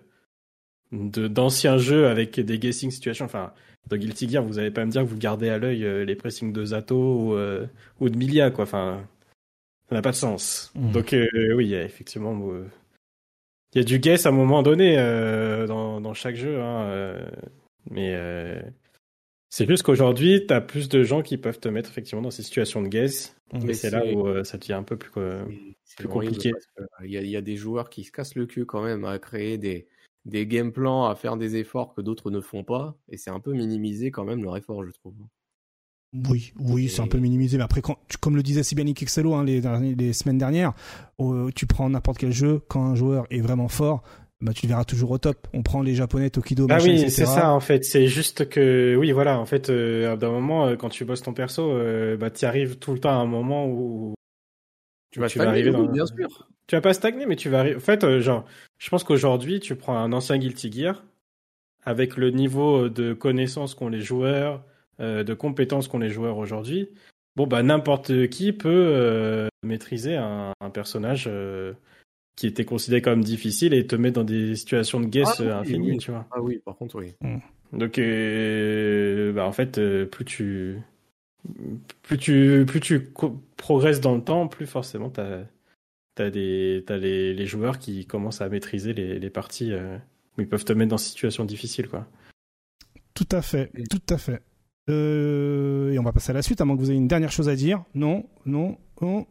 d'anciens 0.91 1.77
jeux 1.77 2.07
avec 2.07 2.39
des 2.39 2.59
guessing 2.59 2.91
situations. 2.91 3.25
Enfin, 3.25 3.53
dans 3.87 3.97
Guilty 3.97 4.29
Gear, 4.29 4.43
vous 4.43 4.55
n'allez 4.55 4.71
pas 4.71 4.85
me 4.85 4.91
dire 4.91 5.03
que 5.03 5.07
vous 5.07 5.17
gardez 5.17 5.49
à 5.49 5.57
l'œil 5.57 5.85
euh, 5.85 6.03
les 6.03 6.15
pressings 6.15 6.51
de 6.51 6.65
Zato 6.65 6.95
ou, 6.95 7.33
euh, 7.35 7.65
ou 7.99 8.09
de 8.09 8.17
Milia, 8.17 8.51
quoi. 8.51 8.65
Enfin, 8.65 9.01
ça 9.89 9.95
n'a 9.95 10.01
pas 10.01 10.11
de 10.11 10.15
sens. 10.15 10.71
Hmm. 10.75 10.91
Donc, 10.91 11.13
euh, 11.13 11.53
oui, 11.55 11.73
effectivement. 11.73 12.37
Il 13.73 13.77
y 13.77 13.81
a 13.81 13.85
du 13.85 13.99
guess 13.99 14.25
à 14.25 14.29
un 14.29 14.33
moment 14.33 14.63
donné 14.63 14.97
dans, 15.67 16.01
dans 16.01 16.13
chaque 16.13 16.35
jeu, 16.35 16.61
hein, 16.61 17.15
mais 17.89 18.13
c'est 19.51 19.67
juste 19.67 19.83
qu'aujourd'hui, 19.83 20.45
tu 20.47 20.53
as 20.53 20.61
plus 20.61 20.87
de 20.87 21.03
gens 21.03 21.21
qui 21.21 21.37
peuvent 21.37 21.59
te 21.59 21.67
mettre 21.67 21.89
effectivement 21.89 22.21
dans 22.21 22.31
ces 22.31 22.41
situations 22.41 22.81
de 22.81 22.87
guess. 22.87 23.35
Mais 23.53 23.73
c'est 23.73 23.89
là 23.89 24.05
où 24.05 24.25
euh, 24.25 24.45
ça 24.45 24.57
devient 24.57 24.73
un 24.73 24.83
peu 24.83 24.95
plus, 24.95 25.11
plus 25.97 26.07
compliqué. 26.07 26.53
Il 27.03 27.11
y, 27.11 27.17
a, 27.17 27.21
y, 27.21 27.35
a 27.35 27.41
des 27.41 27.57
joueurs 27.57 27.89
qui 27.89 28.05
se 28.05 28.13
cassent 28.13 28.35
le 28.35 28.45
cul 28.45 28.65
quand 28.65 28.81
même 28.81 29.03
à 29.03 29.19
créer 29.19 29.57
des, 29.57 29.89
des 30.23 30.47
game 30.47 30.71
plans, 30.71 31.05
à 31.05 31.15
faire 31.15 31.35
des 31.35 31.57
efforts 31.57 31.93
que 31.93 31.99
d'autres 31.99 32.31
ne 32.31 32.39
font 32.39 32.63
pas. 32.63 32.95
Et 33.09 33.17
c'est 33.17 33.29
un 33.29 33.41
peu 33.41 33.51
minimisé 33.51 34.09
quand 34.09 34.23
même 34.23 34.41
leur 34.41 34.55
effort, 34.55 34.85
je 34.85 34.91
trouve. 34.91 35.15
Oui, 36.13 36.53
oui, 36.57 36.87
c'est 36.87 37.01
un 37.01 37.07
peu 37.07 37.19
minimisé. 37.19 37.57
Mais 37.57 37.63
après, 37.63 37.81
quand, 37.81 37.97
comme 38.21 38.37
le 38.37 38.43
disait 38.43 38.63
si 38.63 38.73
bien 38.75 38.85
Nick 38.85 39.01
Excello 39.01 39.33
hein, 39.33 39.43
les, 39.43 39.61
les, 39.95 40.13
semaines 40.13 40.37
dernières, 40.37 40.73
tu 41.55 41.67
prends 41.67 41.89
n'importe 41.89 42.19
quel 42.19 42.31
jeu, 42.31 42.61
quand 42.69 42.83
un 42.83 42.95
joueur 42.95 43.27
est 43.29 43.41
vraiment 43.41 43.67
fort, 43.67 44.03
bah 44.41 44.53
tu 44.53 44.65
le 44.65 44.69
verras 44.69 44.85
toujours 44.85 45.11
au 45.11 45.17
top. 45.19 45.47
On 45.53 45.61
prend 45.61 45.81
les 45.81 45.93
japonais 45.93 46.29
Tokido, 46.29 46.65
ah 46.69 46.79
oui, 46.81 47.09
c'est 47.09 47.25
ça 47.25 47.51
en 47.51 47.59
fait. 47.59 47.85
C'est 47.85 48.07
juste 48.07 48.49
que 48.49 48.95
oui, 48.95 49.11
voilà, 49.11 49.39
en 49.39 49.45
fait, 49.45 49.69
euh, 49.69 50.15
d'un 50.15 50.31
moment, 50.31 50.65
euh, 50.65 50.75
quand 50.75 50.89
tu 50.89 51.05
bosses 51.05 51.21
ton 51.21 51.33
perso, 51.33 51.71
euh, 51.71 52.17
bah 52.17 52.31
tu 52.31 52.45
arrives 52.45 52.77
tout 52.79 52.93
le 52.93 52.99
temps 52.99 53.11
à 53.11 53.21
un 53.21 53.27
moment 53.27 53.67
où 53.67 54.15
tu 55.11 55.19
vas, 55.19 55.27
arriver 55.47 55.71
dans... 55.71 55.83
bien 55.83 56.05
sûr. 56.05 56.47
Tu 56.67 56.75
vas 56.75 56.81
pas 56.81 56.93
stagner, 56.93 57.25
mais 57.25 57.35
tu 57.35 57.49
vas 57.49 57.59
arriver. 57.59 57.75
En 57.75 57.81
fait, 57.81 58.03
euh, 58.03 58.19
genre, 58.19 58.45
je 58.79 58.89
pense 58.89 59.03
qu'aujourd'hui, 59.03 59.59
tu 59.59 59.75
prends 59.75 59.97
un 59.97 60.11
ancien 60.11 60.37
Guilty 60.37 60.71
Gear 60.71 61.03
avec 61.83 62.17
le 62.17 62.31
niveau 62.31 62.89
de 62.89 63.13
connaissance 63.13 63.75
qu'ont 63.75 63.89
les 63.89 64.01
joueurs, 64.01 64.63
de 64.99 65.33
compétences 65.33 65.87
qu'ont 65.87 65.97
les 65.97 66.11
joueurs 66.11 66.37
aujourd'hui. 66.37 66.89
Bon 67.35 67.47
bah 67.47 67.63
n'importe 67.63 68.27
qui 68.27 68.53
peut 68.53 69.49
maîtriser 69.63 70.15
un, 70.15 70.53
un 70.61 70.69
personnage 70.69 71.27
qui 72.35 72.47
était 72.47 72.65
considéré 72.65 73.01
comme 73.01 73.23
difficile 73.23 73.73
et 73.73 73.85
te 73.85 73.95
met 73.95 74.11
dans 74.11 74.23
des 74.23 74.55
situations 74.55 74.99
de 74.99 75.05
guess 75.05 75.41
ah, 75.41 75.59
infinies, 75.59 75.97
tu 75.97 76.11
vois. 76.11 76.25
Ah 76.31 76.41
oui, 76.41 76.59
par 76.63 76.75
contre, 76.75 76.95
oui. 76.99 77.13
Hmm. 77.21 77.37
Donc, 77.73 77.99
euh, 77.99 79.31
bah, 79.31 79.45
en 79.45 79.51
fait, 79.51 79.77
euh, 79.77 80.05
plus 80.05 80.25
tu, 80.25 80.79
plus 82.03 82.17
tu, 82.17 82.65
plus 82.67 82.79
tu 82.79 83.11
progresses 83.57 84.01
dans 84.01 84.15
le 84.15 84.21
temps, 84.21 84.47
plus 84.47 84.67
forcément 84.67 85.09
t'as, 85.09 85.43
t'as 86.15 86.29
des, 86.29 86.83
t'as 86.85 86.97
les, 86.97 87.33
les, 87.33 87.45
joueurs 87.45 87.79
qui 87.79 88.05
commencent 88.05 88.41
à 88.41 88.49
maîtriser 88.49 88.93
les, 88.93 89.19
les 89.19 89.29
parties 89.29 89.71
euh, 89.71 89.97
où 90.37 90.41
ils 90.41 90.49
peuvent 90.49 90.65
te 90.65 90.73
mettre 90.73 90.89
dans 90.89 90.97
des 90.97 91.01
situations 91.01 91.45
difficiles, 91.45 91.87
quoi. 91.87 92.07
Tout 93.13 93.27
à 93.31 93.41
fait, 93.41 93.71
tout 93.89 94.01
à 94.09 94.17
fait. 94.17 94.41
et 94.87 95.99
on 95.99 96.03
va 96.03 96.11
passer 96.11 96.31
à 96.31 96.33
la 96.33 96.41
suite, 96.41 96.59
à 96.59 96.65
moins 96.65 96.75
que 96.75 96.81
vous 96.81 96.91
ayez 96.91 96.99
une 96.99 97.07
dernière 97.07 97.31
chose 97.31 97.49
à 97.49 97.55
dire. 97.55 97.83
Non, 97.93 98.25
non, 98.45 98.77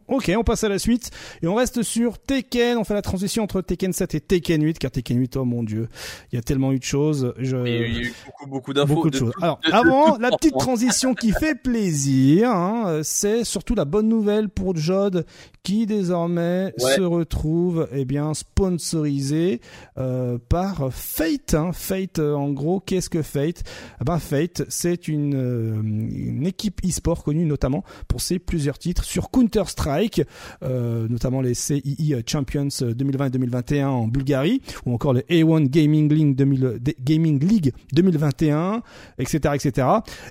Ok, 0.07 0.31
on 0.37 0.43
passe 0.43 0.63
à 0.63 0.69
la 0.69 0.79
suite 0.79 1.11
et 1.41 1.47
on 1.47 1.55
reste 1.55 1.83
sur 1.83 2.19
Tekken. 2.19 2.77
On 2.77 2.83
fait 2.83 2.93
la 2.93 3.01
transition 3.01 3.43
entre 3.43 3.61
Tekken 3.61 3.93
7 3.93 4.15
et 4.15 4.21
Tekken 4.21 4.63
8 4.63 4.79
car 4.79 4.91
Tekken 4.91 5.17
8, 5.17 5.37
oh 5.37 5.45
mon 5.45 5.63
dieu, 5.63 5.87
il 6.31 6.35
y 6.35 6.39
a 6.39 6.41
tellement 6.41 6.71
eu 6.71 6.79
de 6.79 6.83
choses. 6.83 7.33
Je... 7.37 7.57
Il 7.57 7.73
y 7.73 7.77
a 7.77 7.87
eu 7.87 8.13
beaucoup, 8.25 8.49
beaucoup 8.49 8.73
d'infos. 8.73 8.93
Beaucoup 8.93 9.09
de, 9.09 9.17
choses. 9.17 9.33
Alors, 9.41 9.59
avant, 9.71 10.17
la 10.17 10.31
petite 10.31 10.57
transition 10.57 11.13
qui 11.13 11.31
fait 11.31 11.55
plaisir, 11.55 12.49
hein, 12.51 13.01
c'est 13.03 13.43
surtout 13.43 13.75
la 13.75 13.85
bonne 13.85 14.07
nouvelle 14.07 14.49
pour 14.49 14.75
Jod 14.75 15.25
qui 15.63 15.85
désormais 15.85 16.73
se 16.77 17.01
retrouve 17.01 17.87
eh 17.91 18.05
bien 18.05 18.33
sponsorisé 18.33 19.61
euh, 19.97 20.37
par 20.49 20.91
Fate. 20.91 21.53
Hein. 21.53 21.71
Fate, 21.71 22.19
euh, 22.19 22.33
en 22.33 22.49
gros, 22.51 22.79
qu'est-ce 22.79 23.09
que 23.09 23.21
Fate? 23.21 23.63
Eh 24.01 24.03
ben, 24.03 24.19
Fate, 24.19 24.63
c'est 24.69 25.07
une, 25.07 25.35
euh, 25.35 25.81
une 25.81 26.47
équipe 26.47 26.81
e-sport 26.85 27.23
connue 27.23 27.45
notamment 27.45 27.83
pour 28.07 28.21
ses 28.21 28.39
plusieurs 28.39 28.79
titres 28.79 29.03
sur 29.03 29.29
Counter 29.29 29.60
Strike, 29.69 30.21
euh, 30.63 31.07
notamment 31.09 31.41
les 31.41 31.53
CII 31.53 32.15
Champions 32.25 32.67
2020 32.81 33.27
et 33.27 33.29
2021 33.29 33.89
en 33.89 34.07
Bulgarie, 34.07 34.61
ou 34.85 34.93
encore 34.93 35.13
le 35.13 35.21
A1 35.21 35.67
Gaming 35.67 36.11
League, 36.11 36.35
2000, 36.35 36.79
Gaming 37.03 37.39
League 37.39 37.73
2021, 37.93 38.81
etc., 39.19 39.55
etc. 39.55 39.87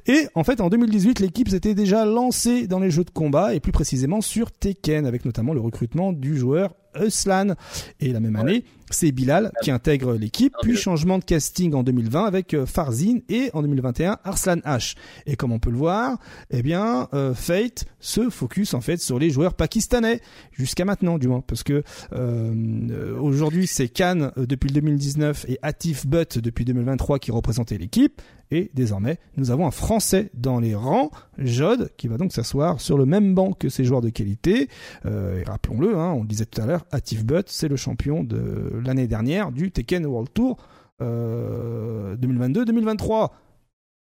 Et 0.07 0.27
en 0.35 0.45
fait, 0.45 0.61
en 0.61 0.69
2018, 0.69 1.21
l'équipe 1.21 1.49
s'était 1.49 1.75
déjà 1.75 2.05
lancée 2.05 2.67
dans 2.67 2.79
les 2.79 2.91
jeux 2.91 3.05
de 3.05 3.11
combat 3.11 3.55
et 3.55 3.61
plus 3.61 3.73
précisément 3.73 4.21
sur 4.21 4.51
Tekken, 4.51 5.07
avec 5.07 5.25
notamment 5.25 5.55
le 5.55 5.61
recrutement 5.61 6.13
du 6.13 6.37
joueur 6.37 6.75
Euslan. 6.99 7.55
Et 8.01 8.13
la 8.13 8.21
même 8.21 8.37
année, 8.37 8.65
c'est 8.91 9.13
Bilal 9.13 9.53
qui 9.63 9.71
intègre 9.71 10.15
l'équipe, 10.15 10.55
puis 10.63 10.77
changement 10.77 11.19
de 11.19 11.25
casting 11.25 11.75
en 11.75 11.83
2020 11.83 12.25
avec 12.25 12.55
euh, 12.55 12.67
Farzin 12.67 13.19
et 13.29 13.51
en 13.53 13.63
2021 13.63 14.19
Arslan 14.25 14.57
H. 14.59 14.97
Et 15.27 15.37
comme 15.37 15.53
on 15.53 15.59
peut 15.59 15.71
le 15.71 15.77
voir, 15.77 16.19
eh 16.51 16.63
bien 16.63 17.09
euh, 17.15 17.35
Fate 17.35 17.85
se 18.01 18.31
focus 18.31 18.75
en 18.75 18.81
fait 18.81 18.99
sur 18.99 19.19
les 19.19 19.31
joueurs 19.31 19.55
pakistanais 19.55 20.21
jusqu'à 20.53 20.85
maintenant 20.85 21.19
du 21.19 21.29
moins 21.29 21.43
parce 21.47 21.63
que 21.63 21.83
euh, 22.13 23.19
aujourd'hui 23.19 23.67
c'est 23.67 23.89
Khan 23.89 24.31
depuis 24.37 24.69
le 24.69 24.75
2019 24.75 25.47
et 25.49 25.59
Atif 25.63 26.07
Butt 26.07 26.39
depuis 26.39 26.65
2023 26.65 27.19
qui 27.19 27.31
représentaient 27.31 27.79
l'équipe 27.79 28.21
et 28.51 28.71
désormais, 28.75 29.19
nous 29.37 29.51
avons 29.51 29.67
un 29.67 29.71
Français 29.71 30.31
dans 30.35 30.59
les 30.59 30.75
rangs, 30.75 31.11
Jod, 31.39 31.91
qui 31.97 32.09
va 32.09 32.17
donc 32.17 32.33
s'asseoir 32.33 32.81
sur 32.81 32.99
le 32.99 33.07
même 33.07 33.35
banc 33.35 33.53
que 33.53 33.69
ses 33.69 33.85
joueurs 33.85 34.01
de 34.01 34.11
qualité. 34.11 34.69
Euh, 35.07 35.41
et 35.41 35.45
rappelons-le, 35.45 35.97
hein, 35.97 36.13
on 36.17 36.23
le 36.23 36.29
disait 36.29 36.47
tout 36.47 36.61
à 36.61 36.67
l'heure, 36.67 36.85
Atif 36.91 37.25
Butt, 37.25 37.49
c'est 37.49 37.69
le 37.69 37.77
champion 37.77 38.25
de 38.25 38.81
l'année 38.85 39.07
dernière 39.07 39.53
du 39.53 39.71
Tekken 39.71 40.05
World 40.05 40.33
Tour 40.33 40.57
2022-2023. 41.01 43.23
Euh, 43.23 43.29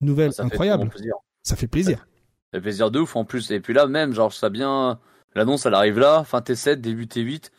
Nouvelle 0.01 0.31
incroyable. 0.37 0.91
Ça 1.41 1.55
fait 1.55 1.67
plaisir. 1.67 2.07
Ça 2.51 2.59
fait 2.59 2.61
plaisir 2.61 2.91
de 2.91 2.99
ouf 2.99 3.15
en 3.15 3.25
plus. 3.25 3.49
Et 3.49 3.59
puis 3.59 3.73
là 3.73 3.87
même, 3.87 4.13
genre 4.13 4.31
ça 4.31 4.49
bien, 4.49 4.99
l'annonce 5.33 5.65
elle 5.65 5.73
arrive 5.73 5.97
là, 5.97 6.23
fin 6.23 6.39
T7, 6.39 6.75
début 6.75 7.05
T8. 7.05 7.49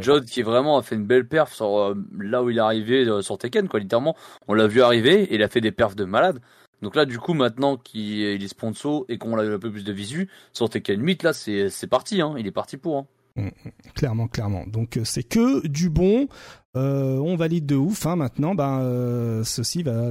Jod 0.00 0.24
qui 0.24 0.42
vraiment 0.42 0.78
a 0.78 0.82
fait 0.82 0.94
une 0.94 1.06
belle 1.06 1.26
perf 1.26 1.52
sur 1.52 1.78
euh, 1.78 1.94
là 2.18 2.42
où 2.42 2.50
il 2.50 2.58
est 2.58 2.60
arrivé 2.60 3.06
euh, 3.06 3.22
sur 3.22 3.38
Tekken 3.38 3.68
quoi 3.68 3.80
littéralement. 3.80 4.16
On 4.48 4.54
l'a 4.54 4.66
vu 4.66 4.82
arriver 4.82 5.22
et 5.22 5.34
il 5.34 5.42
a 5.42 5.48
fait 5.48 5.60
des 5.60 5.72
perfs 5.72 5.96
de 5.96 6.04
malade. 6.04 6.40
Donc 6.82 6.96
là 6.96 7.04
du 7.06 7.18
coup 7.18 7.34
maintenant 7.34 7.76
qu'il 7.76 8.22
est 8.22 8.48
sponsor 8.48 9.04
et 9.08 9.18
qu'on 9.18 9.38
a 9.38 9.44
un 9.44 9.58
peu 9.58 9.70
plus 9.70 9.84
de 9.84 9.92
visu 9.92 10.28
sur 10.52 10.68
Tekken 10.68 11.02
8 11.02 11.22
là 11.22 11.32
c'est 11.32 11.70
c'est 11.70 11.86
parti 11.86 12.20
hein. 12.20 12.34
Il 12.38 12.46
est 12.46 12.52
parti 12.52 12.76
pour 12.76 12.98
hein. 12.98 13.06
mm, 13.36 13.46
mm. 13.46 13.70
clairement 13.94 14.28
clairement. 14.28 14.64
Donc 14.66 14.96
euh, 14.96 15.04
c'est 15.04 15.22
que 15.22 15.66
du 15.66 15.90
bon 15.90 16.28
euh, 16.76 17.18
on 17.18 17.36
valide 17.36 17.66
de 17.66 17.76
ouf. 17.76 18.06
Hein, 18.06 18.16
maintenant, 18.16 18.54
ben, 18.54 18.80
euh, 18.80 19.44
ceci 19.44 19.82
va 19.82 20.10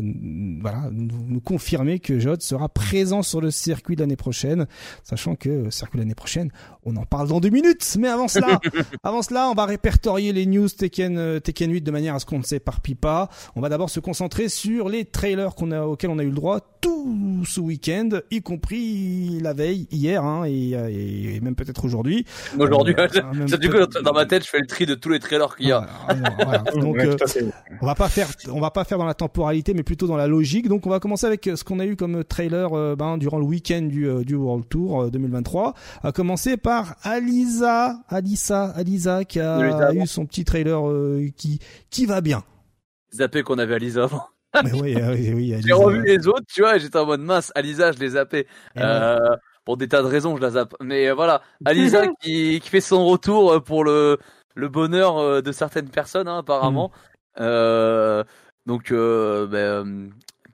voilà, 0.61 0.89
nous, 0.91 1.41
confirmer 1.41 1.99
que 1.99 2.19
Jod 2.19 2.41
sera 2.41 2.69
présent 2.69 3.21
sur 3.21 3.41
le 3.41 3.51
circuit 3.51 3.95
l'année 3.95 4.15
prochaine, 4.15 4.67
sachant 5.03 5.35
que 5.35 5.49
le 5.49 5.71
circuit 5.71 5.99
l'année 5.99 6.15
prochaine, 6.15 6.51
on 6.85 6.95
en 6.95 7.05
parle 7.05 7.27
dans 7.27 7.41
deux 7.41 7.49
minutes. 7.49 7.97
Mais 7.99 8.07
avant 8.07 8.27
cela, 8.27 8.61
avant 9.03 9.21
cela, 9.21 9.49
on 9.49 9.53
va 9.53 9.65
répertorier 9.65 10.31
les 10.31 10.45
news 10.45 10.69
Tekken, 10.69 11.17
euh, 11.17 11.39
Tekken 11.39 11.71
8 11.71 11.81
de 11.81 11.91
manière 11.91 12.15
à 12.15 12.19
ce 12.19 12.25
qu'on 12.25 12.39
ne 12.39 12.43
s'éparpille 12.43 12.95
pas. 12.95 13.29
On 13.55 13.61
va 13.61 13.69
d'abord 13.69 13.89
se 13.89 13.99
concentrer 13.99 14.47
sur 14.47 14.87
les 14.87 15.03
trailers 15.03 15.55
qu'on 15.55 15.71
a, 15.71 15.81
auxquels 15.81 16.11
on 16.11 16.19
a 16.19 16.23
eu 16.23 16.29
le 16.29 16.35
droit 16.35 16.61
tout 16.79 17.43
ce 17.45 17.59
week-end, 17.59 18.09
y 18.31 18.41
compris 18.41 19.39
la 19.41 19.53
veille, 19.53 19.87
hier, 19.91 20.23
hein, 20.23 20.43
et, 20.45 20.71
et, 20.71 21.39
même 21.41 21.55
peut-être 21.55 21.85
aujourd'hui. 21.85 22.25
Aujourd'hui, 22.57 22.93
du 23.59 23.69
coup, 23.69 23.77
dans 24.03 24.13
ma 24.13 24.25
tête, 24.25 24.43
je 24.43 24.49
fais 24.49 24.59
le 24.59 24.67
tri 24.67 24.85
de 24.85 24.95
tous 24.95 25.09
les 25.09 25.19
trailers 25.19 25.55
qu'il 25.55 25.67
y 25.67 25.71
a. 25.71 25.87
Donc, 26.75 26.97
euh, 26.99 27.15
on 27.81 27.85
va 27.85 27.95
pas 27.95 28.09
faire, 28.09 28.27
on 28.51 28.59
va 28.59 28.71
pas 28.71 28.83
faire 28.83 28.97
dans 28.97 29.05
la 29.05 29.13
temporalité, 29.13 29.73
mais 29.73 29.83
plutôt 29.83 30.07
dans 30.07 30.17
la 30.17 30.27
logique. 30.27 30.67
Donc, 30.67 30.85
on 30.85 30.89
va 30.89 30.99
commencer 30.99 31.25
avec 31.25 31.49
ce 31.55 31.63
qu'on 31.63 31.79
a 31.79 31.85
eu 31.85 31.95
comme 31.95 32.23
trailer 32.23 32.73
euh, 32.73 32.95
ben, 32.95 33.17
durant 33.17 33.37
le 33.37 33.45
week-end 33.45 33.81
du, 33.83 34.07
euh, 34.07 34.23
du 34.23 34.35
World 34.35 34.67
Tour 34.69 35.11
2023. 35.11 35.73
À 36.03 36.11
commencer 36.11 36.57
par 36.57 36.95
Alisa, 37.03 37.97
Alisa, 38.09 38.65
Alisa, 38.75 39.25
qui 39.25 39.39
a 39.39 39.93
eu 39.93 40.07
son 40.07 40.25
petit 40.25 40.45
trailer 40.45 40.81
qui 41.35 41.59
qui 41.89 42.05
va 42.05 42.21
bien. 42.21 42.43
Zappé 43.13 43.43
qu'on 43.43 43.57
avait 43.57 43.75
Alisa 43.75 44.03
avant. 44.03 44.23
Mais 44.63 44.71
oui, 44.73 44.95
oui, 44.95 45.33
oui 45.33 45.55
J'ai 45.65 45.73
revu 45.73 46.03
les 46.03 46.27
autres, 46.27 46.45
tu 46.47 46.61
vois, 46.61 46.77
j'étais 46.77 46.97
en 46.97 47.05
mode 47.05 47.21
mince. 47.21 47.51
Alisa, 47.55 47.91
je 47.91 47.99
les 47.99 48.09
zappé. 48.09 48.47
pour 49.65 49.77
des 49.77 49.87
tas 49.87 50.01
de 50.01 50.07
raisons, 50.07 50.35
je 50.35 50.41
la 50.41 50.51
zappe. 50.51 50.75
Mais 50.81 51.11
voilà, 51.11 51.41
Alisa 51.65 52.07
qui, 52.21 52.59
qui 52.59 52.69
fait 52.69 52.81
son 52.81 53.05
retour 53.05 53.63
pour 53.63 53.83
le 53.83 54.19
le 54.55 54.69
bonheur 54.69 55.17
euh, 55.17 55.41
de 55.41 55.51
certaines 55.51 55.89
personnes 55.89 56.27
hein, 56.27 56.39
apparemment. 56.39 56.89
Mm. 56.89 57.41
Euh, 57.41 58.23
donc 58.65 58.91
euh, 58.91 59.47
ben, 59.47 60.11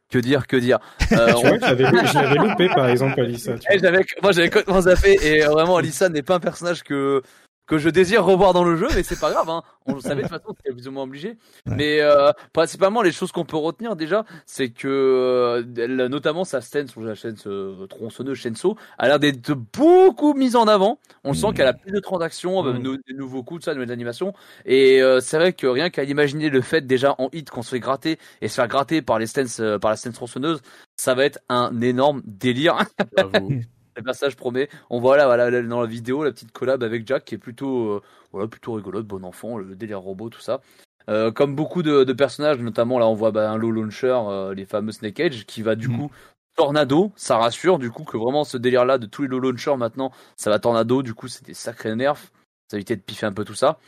que 0.09 0.17
dire, 0.17 0.47
que 0.47 0.57
dire. 0.57 0.79
Euh, 1.11 1.33
tu 1.33 1.47
vois, 1.47 1.57
je 1.57 2.13
l'avais 2.13 2.35
loupé 2.35 2.69
par 2.69 2.87
exemple 2.87 3.19
Alissa. 3.19 3.55
Eh, 3.71 3.79
moi 4.21 4.31
j'avais 4.31 4.49
complètement 4.49 4.81
zappé 4.81 5.17
et 5.23 5.41
vraiment 5.41 5.77
Alissa 5.77 6.07
n'est 6.07 6.21
pas 6.21 6.35
un 6.35 6.39
personnage 6.39 6.83
que 6.83 7.23
que 7.69 7.77
je 7.77 7.87
désire 7.89 8.25
revoir 8.25 8.53
dans 8.53 8.63
le 8.63 8.75
jeu, 8.75 8.87
mais 8.95 9.03
c'est 9.03 9.19
pas 9.19 9.31
grave, 9.31 9.47
hein. 9.47 9.61
on 9.85 9.93
le 9.93 10.01
savait 10.01 10.23
de 10.23 10.27
toute 10.27 10.41
façon, 10.41 10.55
c'était 10.57 10.73
plus 10.73 10.87
ou 10.87 10.91
moins 10.91 11.03
obligé. 11.03 11.37
Mais 11.67 12.01
euh, 12.01 12.31
principalement, 12.51 13.03
les 13.03 13.11
choses 13.11 13.31
qu'on 13.31 13.45
peut 13.45 13.57
retenir 13.57 13.95
déjà, 13.95 14.25
c'est 14.47 14.69
que 14.69 14.87
euh, 14.87 16.07
notamment 16.09 16.45
sa 16.45 16.61
scène 16.61 16.87
sur 16.87 17.01
la 17.01 17.13
chaîne 17.13 17.35
euh, 17.45 17.85
tronçonneuse 17.85 18.39
Shenso 18.39 18.75
a 18.97 19.07
l'air 19.07 19.19
d'être 19.19 19.53
beaucoup 19.53 20.33
mise 20.33 20.55
en 20.55 20.67
avant. 20.67 20.97
On 21.23 21.35
sent 21.35 21.53
qu'elle 21.55 21.67
a 21.67 21.73
plus 21.73 21.91
de 21.91 21.99
transactions, 21.99 22.63
mmh. 22.63 22.97
des 23.07 23.13
nouveaux 23.13 23.43
coups, 23.43 23.59
de 23.59 23.65
ça, 23.65 23.71
de 23.71 23.75
nouvelles 23.75 23.93
animations. 23.93 24.33
Et 24.65 25.03
euh, 25.03 25.19
c'est 25.19 25.37
vrai 25.37 25.53
que 25.53 25.67
rien 25.67 25.91
qu'à 25.91 26.03
imaginer 26.03 26.49
le 26.49 26.61
fait 26.61 26.81
déjà 26.81 27.13
en 27.19 27.29
hit 27.33 27.51
qu'on 27.51 27.61
se 27.61 27.69
fait 27.69 27.79
gratter 27.79 28.17
et 28.41 28.47
se 28.47 28.55
faire 28.55 28.67
gratter 28.67 29.03
par 29.03 29.19
les 29.19 29.27
stands, 29.27 29.77
par 29.79 29.91
la 29.91 29.95
scène 29.95 30.13
tronçonneuse, 30.13 30.63
ça 30.97 31.13
va 31.13 31.23
être 31.23 31.39
un 31.49 31.79
énorme 31.81 32.23
délire. 32.25 32.79
le 33.99 34.05
passage 34.05 34.35
promet. 34.35 34.69
On 34.89 34.99
voit 34.99 35.17
là, 35.17 35.25
voilà, 35.25 35.61
dans 35.61 35.81
la 35.81 35.87
vidéo, 35.87 36.23
la 36.23 36.31
petite 36.31 36.51
collab 36.51 36.83
avec 36.83 37.07
Jack 37.07 37.25
qui 37.25 37.35
est 37.35 37.39
plutôt, 37.39 37.89
euh, 37.89 38.01
voilà, 38.31 38.47
plutôt 38.47 38.73
rigolote, 38.73 39.05
bon 39.05 39.23
enfant, 39.23 39.57
le 39.57 39.75
délire 39.75 40.01
robot, 40.01 40.29
tout 40.29 40.41
ça. 40.41 40.61
Euh, 41.09 41.31
comme 41.31 41.55
beaucoup 41.55 41.81
de, 41.81 42.03
personnages, 42.13 42.59
notamment 42.59 42.99
là, 42.99 43.07
on 43.07 43.15
voit 43.15 43.31
bah, 43.31 43.49
un 43.49 43.57
low 43.57 43.71
launcher, 43.71 44.15
euh, 44.27 44.53
les 44.53 44.65
fameux 44.65 44.91
Snake 44.91 45.19
Edge, 45.19 45.45
qui 45.45 45.61
va 45.63 45.75
du 45.75 45.87
mm. 45.87 45.97
coup 45.97 46.11
tornado. 46.55 47.11
Ça 47.15 47.37
rassure 47.37 47.79
du 47.79 47.89
coup 47.89 48.03
que 48.03 48.17
vraiment 48.17 48.43
ce 48.43 48.57
délire-là 48.57 48.97
de 48.97 49.05
tous 49.05 49.23
les 49.23 49.27
low 49.27 49.39
launchers 49.39 49.77
maintenant, 49.77 50.11
ça 50.37 50.49
va 50.49 50.59
tornado. 50.59 51.01
Du 51.01 51.13
coup, 51.13 51.27
c'est 51.27 51.45
des 51.45 51.53
sacrés 51.53 51.95
nerfs. 51.95 52.31
Ça 52.69 52.77
évite 52.77 52.89
de 52.89 52.95
piffer 52.95 53.25
un 53.25 53.33
peu 53.33 53.43
tout 53.43 53.55
ça. 53.55 53.79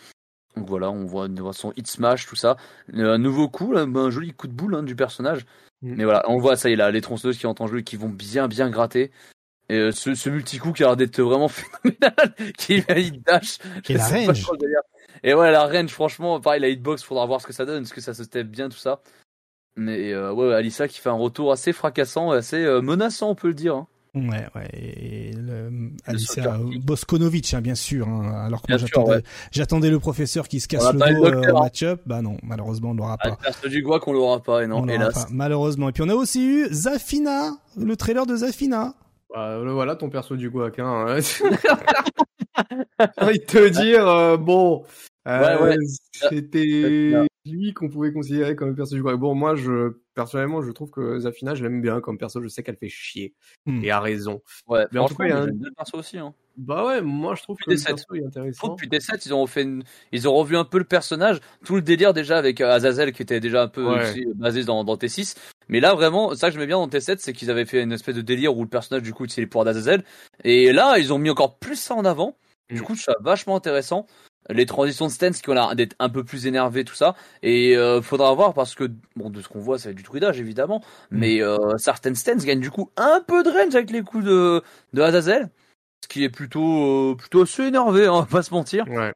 Donc 0.55 0.67
voilà, 0.67 0.89
on 0.89 1.05
voit, 1.05 1.29
son 1.53 1.71
hit 1.77 1.87
smash, 1.87 2.25
tout 2.25 2.35
ça. 2.35 2.57
Un 2.93 3.17
nouveau 3.19 3.47
coup, 3.47 3.73
un 3.75 4.09
joli 4.09 4.33
coup 4.33 4.47
de 4.47 4.53
boule 4.53 4.75
hein, 4.75 4.83
du 4.83 4.95
personnage. 4.95 5.45
Mm. 5.81 5.95
Mais 5.97 6.03
voilà, 6.05 6.23
on 6.27 6.39
voit 6.39 6.55
ça 6.55 6.69
y 6.69 6.73
est 6.73 6.75
là, 6.75 6.89
les 6.89 7.01
tronçonneuses 7.01 7.37
qui 7.37 7.45
ont 7.45 7.55
en 7.59 7.67
jeu 7.67 7.79
et 7.79 7.83
qui 7.83 7.97
vont 7.97 8.09
bien 8.09 8.47
bien 8.47 8.69
gratter. 8.69 9.11
Et 9.71 9.77
euh, 9.77 9.91
ce, 9.93 10.15
ce 10.15 10.29
multi-coup 10.29 10.73
qui 10.73 10.83
a 10.83 10.87
l'air 10.87 10.97
d'être 10.97 11.21
vraiment 11.21 11.47
phénoménal, 11.47 12.35
qui 12.57 12.83
il 12.89 13.21
dash. 13.21 13.59
Et 13.87 13.93
la 13.93 14.05
range. 14.07 14.45
Et 15.23 15.33
ouais, 15.33 15.49
la 15.49 15.65
range, 15.65 15.91
franchement, 15.91 16.41
pareil, 16.41 16.59
la 16.59 16.67
hitbox, 16.67 17.03
faudra 17.03 17.25
voir 17.25 17.39
ce 17.39 17.47
que 17.47 17.53
ça 17.53 17.63
donne, 17.63 17.83
est-ce 17.83 17.93
que 17.93 18.01
ça 18.01 18.13
se 18.13 18.25
step 18.25 18.47
bien, 18.47 18.67
tout 18.67 18.77
ça. 18.77 19.01
Mais 19.77 20.11
euh, 20.11 20.33
ouais, 20.33 20.53
Alissa 20.53 20.89
qui 20.89 20.99
fait 20.99 21.07
un 21.07 21.13
retour 21.13 21.53
assez 21.53 21.71
fracassant, 21.71 22.31
assez 22.31 22.57
euh, 22.57 22.81
menaçant, 22.81 23.29
on 23.29 23.35
peut 23.35 23.47
le 23.47 23.53
dire. 23.53 23.75
Hein. 23.75 23.87
Ouais, 24.13 24.45
ouais. 24.55 24.67
Et 24.73 25.31
le, 25.31 25.71
Alicia 26.05 26.57
Boskonovic, 26.83 27.53
hein, 27.53 27.61
bien 27.61 27.75
sûr. 27.75 28.09
Hein, 28.09 28.43
alors 28.45 28.61
que 28.61 28.73
moi, 28.73 29.19
j'attendais, 29.53 29.89
le 29.89 29.99
professeur 29.99 30.49
qui 30.49 30.59
se 30.59 30.67
casse 30.67 30.91
le 30.91 30.99
dos 30.99 31.25
euh, 31.27 31.53
match-up. 31.53 32.01
Bah 32.05 32.21
non, 32.21 32.35
malheureusement, 32.43 32.89
on 32.89 32.93
l'aura 32.95 33.17
pas. 33.17 33.37
Ah, 33.45 33.67
du 33.69 33.83
qu'on 33.83 34.11
l'aura 34.11 34.43
pas, 34.43 34.63
et 34.63 34.67
non, 34.67 34.85
hélas. 34.85 35.27
malheureusement. 35.31 35.87
Et 35.87 35.91
puis 35.93 36.03
on 36.03 36.09
a 36.09 36.15
aussi 36.15 36.45
eu 36.45 36.67
Zafina, 36.73 37.53
le 37.77 37.95
trailer 37.95 38.25
de 38.25 38.35
Zafina. 38.35 38.95
Bah, 39.33 39.59
voilà 39.59 39.95
ton 39.95 40.09
perso 40.09 40.35
du 40.35 40.49
Guac. 40.49 40.79
Hein. 40.79 41.17
J'ai 42.99 43.23
envie 43.23 43.39
de 43.39 43.45
te 43.45 43.69
dire, 43.69 44.07
euh, 44.07 44.37
bon, 44.37 44.83
euh, 45.27 45.77
c'était 46.29 47.27
lui 47.45 47.73
qu'on 47.73 47.89
pouvait 47.89 48.11
considérer 48.11 48.55
comme 48.55 48.75
perso 48.75 48.95
du 48.95 49.01
Guac. 49.01 49.17
Bon, 49.17 49.33
moi, 49.35 49.55
je 49.55 49.93
personnellement, 50.13 50.61
je 50.61 50.71
trouve 50.71 50.91
que 50.91 51.19
Zafina, 51.19 51.55
je 51.55 51.63
l'aime 51.63 51.81
bien 51.81 52.01
comme 52.01 52.17
perso. 52.17 52.41
Je 52.41 52.47
sais 52.47 52.63
qu'elle 52.63 52.77
fait 52.77 52.89
chier 52.89 53.33
hmm. 53.65 53.83
et 53.83 53.91
a 53.91 53.99
raison. 53.99 54.41
Ouais, 54.67 54.85
mais 54.91 54.99
en 54.99 55.07
tout 55.07 55.15
cas, 55.15 55.25
il 55.25 55.29
y 55.29 55.33
a 55.33 55.41
un 55.41 55.49
perso 55.75 55.97
aussi. 55.97 56.17
Hein. 56.17 56.33
Bah 56.57 56.85
ouais, 56.85 57.01
moi 57.01 57.33
je 57.35 57.43
trouve 57.43 57.57
que 57.57 57.71
le 57.71 57.81
perso 57.81 58.13
est 58.13 58.25
intéressant. 58.25 58.69
Depuis 58.69 58.89
des 58.89 58.99
7 58.99 59.25
ils 59.25 59.33
ont 59.33 59.47
fait 59.47 59.65
ils 60.11 60.27
ont 60.27 60.33
revu 60.33 60.57
un 60.57 60.65
peu 60.65 60.79
le 60.79 60.83
personnage, 60.83 61.39
tout 61.63 61.75
le 61.75 61.81
délire 61.81 62.13
déjà 62.13 62.37
avec 62.37 62.59
euh, 62.59 62.69
Azazel 62.69 63.13
qui 63.13 63.21
était 63.21 63.39
déjà 63.39 63.63
un 63.63 63.67
peu 63.69 63.87
basé 64.35 64.65
dans, 64.65 64.83
dans 64.83 64.95
T6, 64.95 65.37
Mais 65.71 65.79
là, 65.79 65.95
vraiment, 65.95 66.35
ça 66.35 66.49
que 66.49 66.53
je 66.53 66.59
mets 66.59 66.67
bien 66.67 66.77
dans 66.77 66.87
T7, 66.87 67.17
c'est 67.19 67.33
qu'ils 67.33 67.49
avaient 67.49 67.65
fait 67.65 67.81
une 67.81 67.93
espèce 67.93 68.15
de 68.15 68.21
délire 68.21 68.55
où 68.55 68.61
le 68.61 68.69
personnage, 68.69 69.01
du 69.01 69.13
coup, 69.13 69.25
c'est 69.27 69.41
les 69.41 69.47
pouvoirs 69.47 69.65
d'Azazel. 69.65 70.03
Et 70.43 70.71
là, 70.73 70.99
ils 70.99 71.11
ont 71.13 71.17
mis 71.17 71.29
encore 71.29 71.57
plus 71.57 71.77
ça 71.77 71.95
en 71.95 72.05
avant. 72.05 72.37
Du 72.69 72.81
mm. 72.81 72.83
coup, 72.83 72.95
ça 72.95 73.13
vachement 73.21 73.55
intéressant. 73.55 74.05
Les 74.49 74.65
transitions 74.65 75.07
de 75.07 75.11
stance 75.11 75.41
qui 75.41 75.49
ont 75.49 75.53
l'air 75.53 75.75
d'être 75.75 75.95
un 75.99 76.09
peu 76.09 76.25
plus 76.25 76.45
énervées, 76.45 76.83
tout 76.83 76.95
ça. 76.95 77.15
Et 77.41 77.77
euh, 77.77 78.01
faudra 78.01 78.33
voir 78.33 78.53
parce 78.53 78.75
que, 78.75 78.91
bon, 79.15 79.29
de 79.29 79.41
ce 79.41 79.47
qu'on 79.47 79.59
voit, 79.59 79.79
ça 79.79 79.85
va 79.85 79.91
être 79.91 79.97
du 79.97 80.03
druidage, 80.03 80.39
évidemment. 80.41 80.83
Mm. 81.09 81.17
Mais 81.17 81.41
euh, 81.41 81.77
certaines 81.77 82.15
stances 82.15 82.43
gagnent 82.43 82.59
du 82.59 82.71
coup 82.71 82.91
un 82.97 83.23
peu 83.25 83.41
de 83.43 83.49
range 83.49 83.73
avec 83.73 83.91
les 83.91 84.01
coups 84.01 84.25
de, 84.25 84.61
de 84.93 85.01
Azazel. 85.01 85.49
Ce 86.03 86.09
qui 86.09 86.25
est 86.25 86.29
plutôt, 86.29 87.11
euh, 87.11 87.15
plutôt 87.15 87.43
assez 87.43 87.63
énervé, 87.63 88.07
hein, 88.07 88.13
on 88.13 88.19
va 88.21 88.25
pas 88.25 88.43
se 88.43 88.53
mentir. 88.53 88.85
Ouais. 88.89 89.13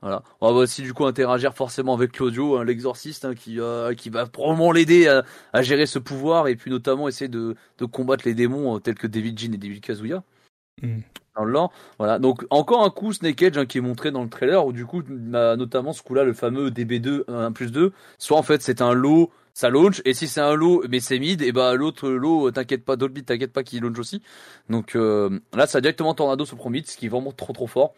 Voilà. 0.00 0.22
On 0.40 0.52
va 0.52 0.60
aussi 0.60 0.82
du 0.82 0.94
coup 0.94 1.06
interagir 1.06 1.54
forcément 1.54 1.94
avec 1.94 2.12
Claudio, 2.12 2.56
hein, 2.56 2.64
l'exorciste, 2.64 3.24
hein, 3.24 3.34
qui, 3.34 3.60
euh, 3.60 3.94
qui 3.94 4.10
va 4.10 4.26
probablement 4.26 4.70
l'aider 4.70 5.08
à, 5.08 5.24
à, 5.52 5.62
gérer 5.62 5.86
ce 5.86 5.98
pouvoir 5.98 6.46
et 6.46 6.54
puis 6.54 6.70
notamment 6.70 7.08
essayer 7.08 7.28
de, 7.28 7.56
de 7.78 7.84
combattre 7.84 8.22
les 8.24 8.34
démons 8.34 8.76
euh, 8.76 8.78
tels 8.78 8.94
que 8.94 9.08
David 9.08 9.38
Jean 9.38 9.52
et 9.54 9.58
David 9.58 9.80
Kazuya. 9.80 10.22
Mm. 10.82 11.00
Dans 11.36 11.44
le 11.44 11.52
lore. 11.52 11.72
Voilà. 11.98 12.18
Donc 12.18 12.44
encore 12.50 12.84
un 12.84 12.90
coup 12.90 13.12
Snake 13.12 13.42
Edge 13.42 13.58
hein, 13.58 13.66
qui 13.66 13.78
est 13.78 13.80
montré 13.80 14.10
dans 14.10 14.22
le 14.22 14.28
trailer 14.28 14.64
où 14.66 14.72
du 14.72 14.86
coup 14.86 15.02
bah, 15.08 15.56
notamment 15.56 15.92
ce 15.92 16.02
coup-là 16.02 16.24
le 16.24 16.32
fameux 16.32 16.70
DB2 16.70 17.24
1 17.28 17.52
plus 17.52 17.70
2, 17.70 17.92
soit 18.18 18.36
en 18.36 18.42
fait 18.42 18.62
c'est 18.62 18.82
un 18.82 18.92
lot 18.92 19.30
ça 19.54 19.70
launch 19.70 20.02
et 20.04 20.14
si 20.14 20.28
c'est 20.28 20.40
un 20.40 20.54
lot 20.54 20.84
mais 20.88 21.00
c'est 21.00 21.18
mid 21.18 21.42
et 21.42 21.50
bah 21.50 21.74
l'autre 21.74 22.08
lot 22.08 22.50
t'inquiète 22.52 22.84
pas 22.84 22.94
Dolby 22.94 23.24
t'inquiète 23.24 23.52
pas 23.52 23.64
qu'il 23.64 23.82
launch 23.82 23.98
aussi 23.98 24.22
donc 24.68 24.94
euh, 24.94 25.40
là 25.52 25.66
ça 25.66 25.78
a 25.78 25.80
directement 25.80 26.14
Tornado 26.14 26.44
sur 26.44 26.56
Pro 26.56 26.70
mid 26.70 26.86
ce 26.86 26.96
qui 26.96 27.06
est 27.06 27.08
vraiment 27.08 27.32
trop 27.32 27.52
trop 27.52 27.66
fort 27.66 27.94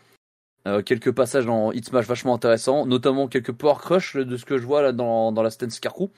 euh, 0.66 0.82
quelques 0.82 1.12
passages 1.12 1.46
dans 1.46 1.72
Hit 1.72 1.88
Smash 1.88 2.06
vachement 2.06 2.34
intéressants, 2.34 2.86
notamment 2.86 3.28
quelques 3.28 3.52
Power 3.52 3.76
Crush 3.78 4.16
de 4.16 4.36
ce 4.36 4.44
que 4.44 4.58
je 4.58 4.66
vois 4.66 4.82
là 4.82 4.92
dans, 4.92 5.32
dans 5.32 5.42
la 5.42 5.50
stance 5.50 5.80
Carcou, 5.80 6.10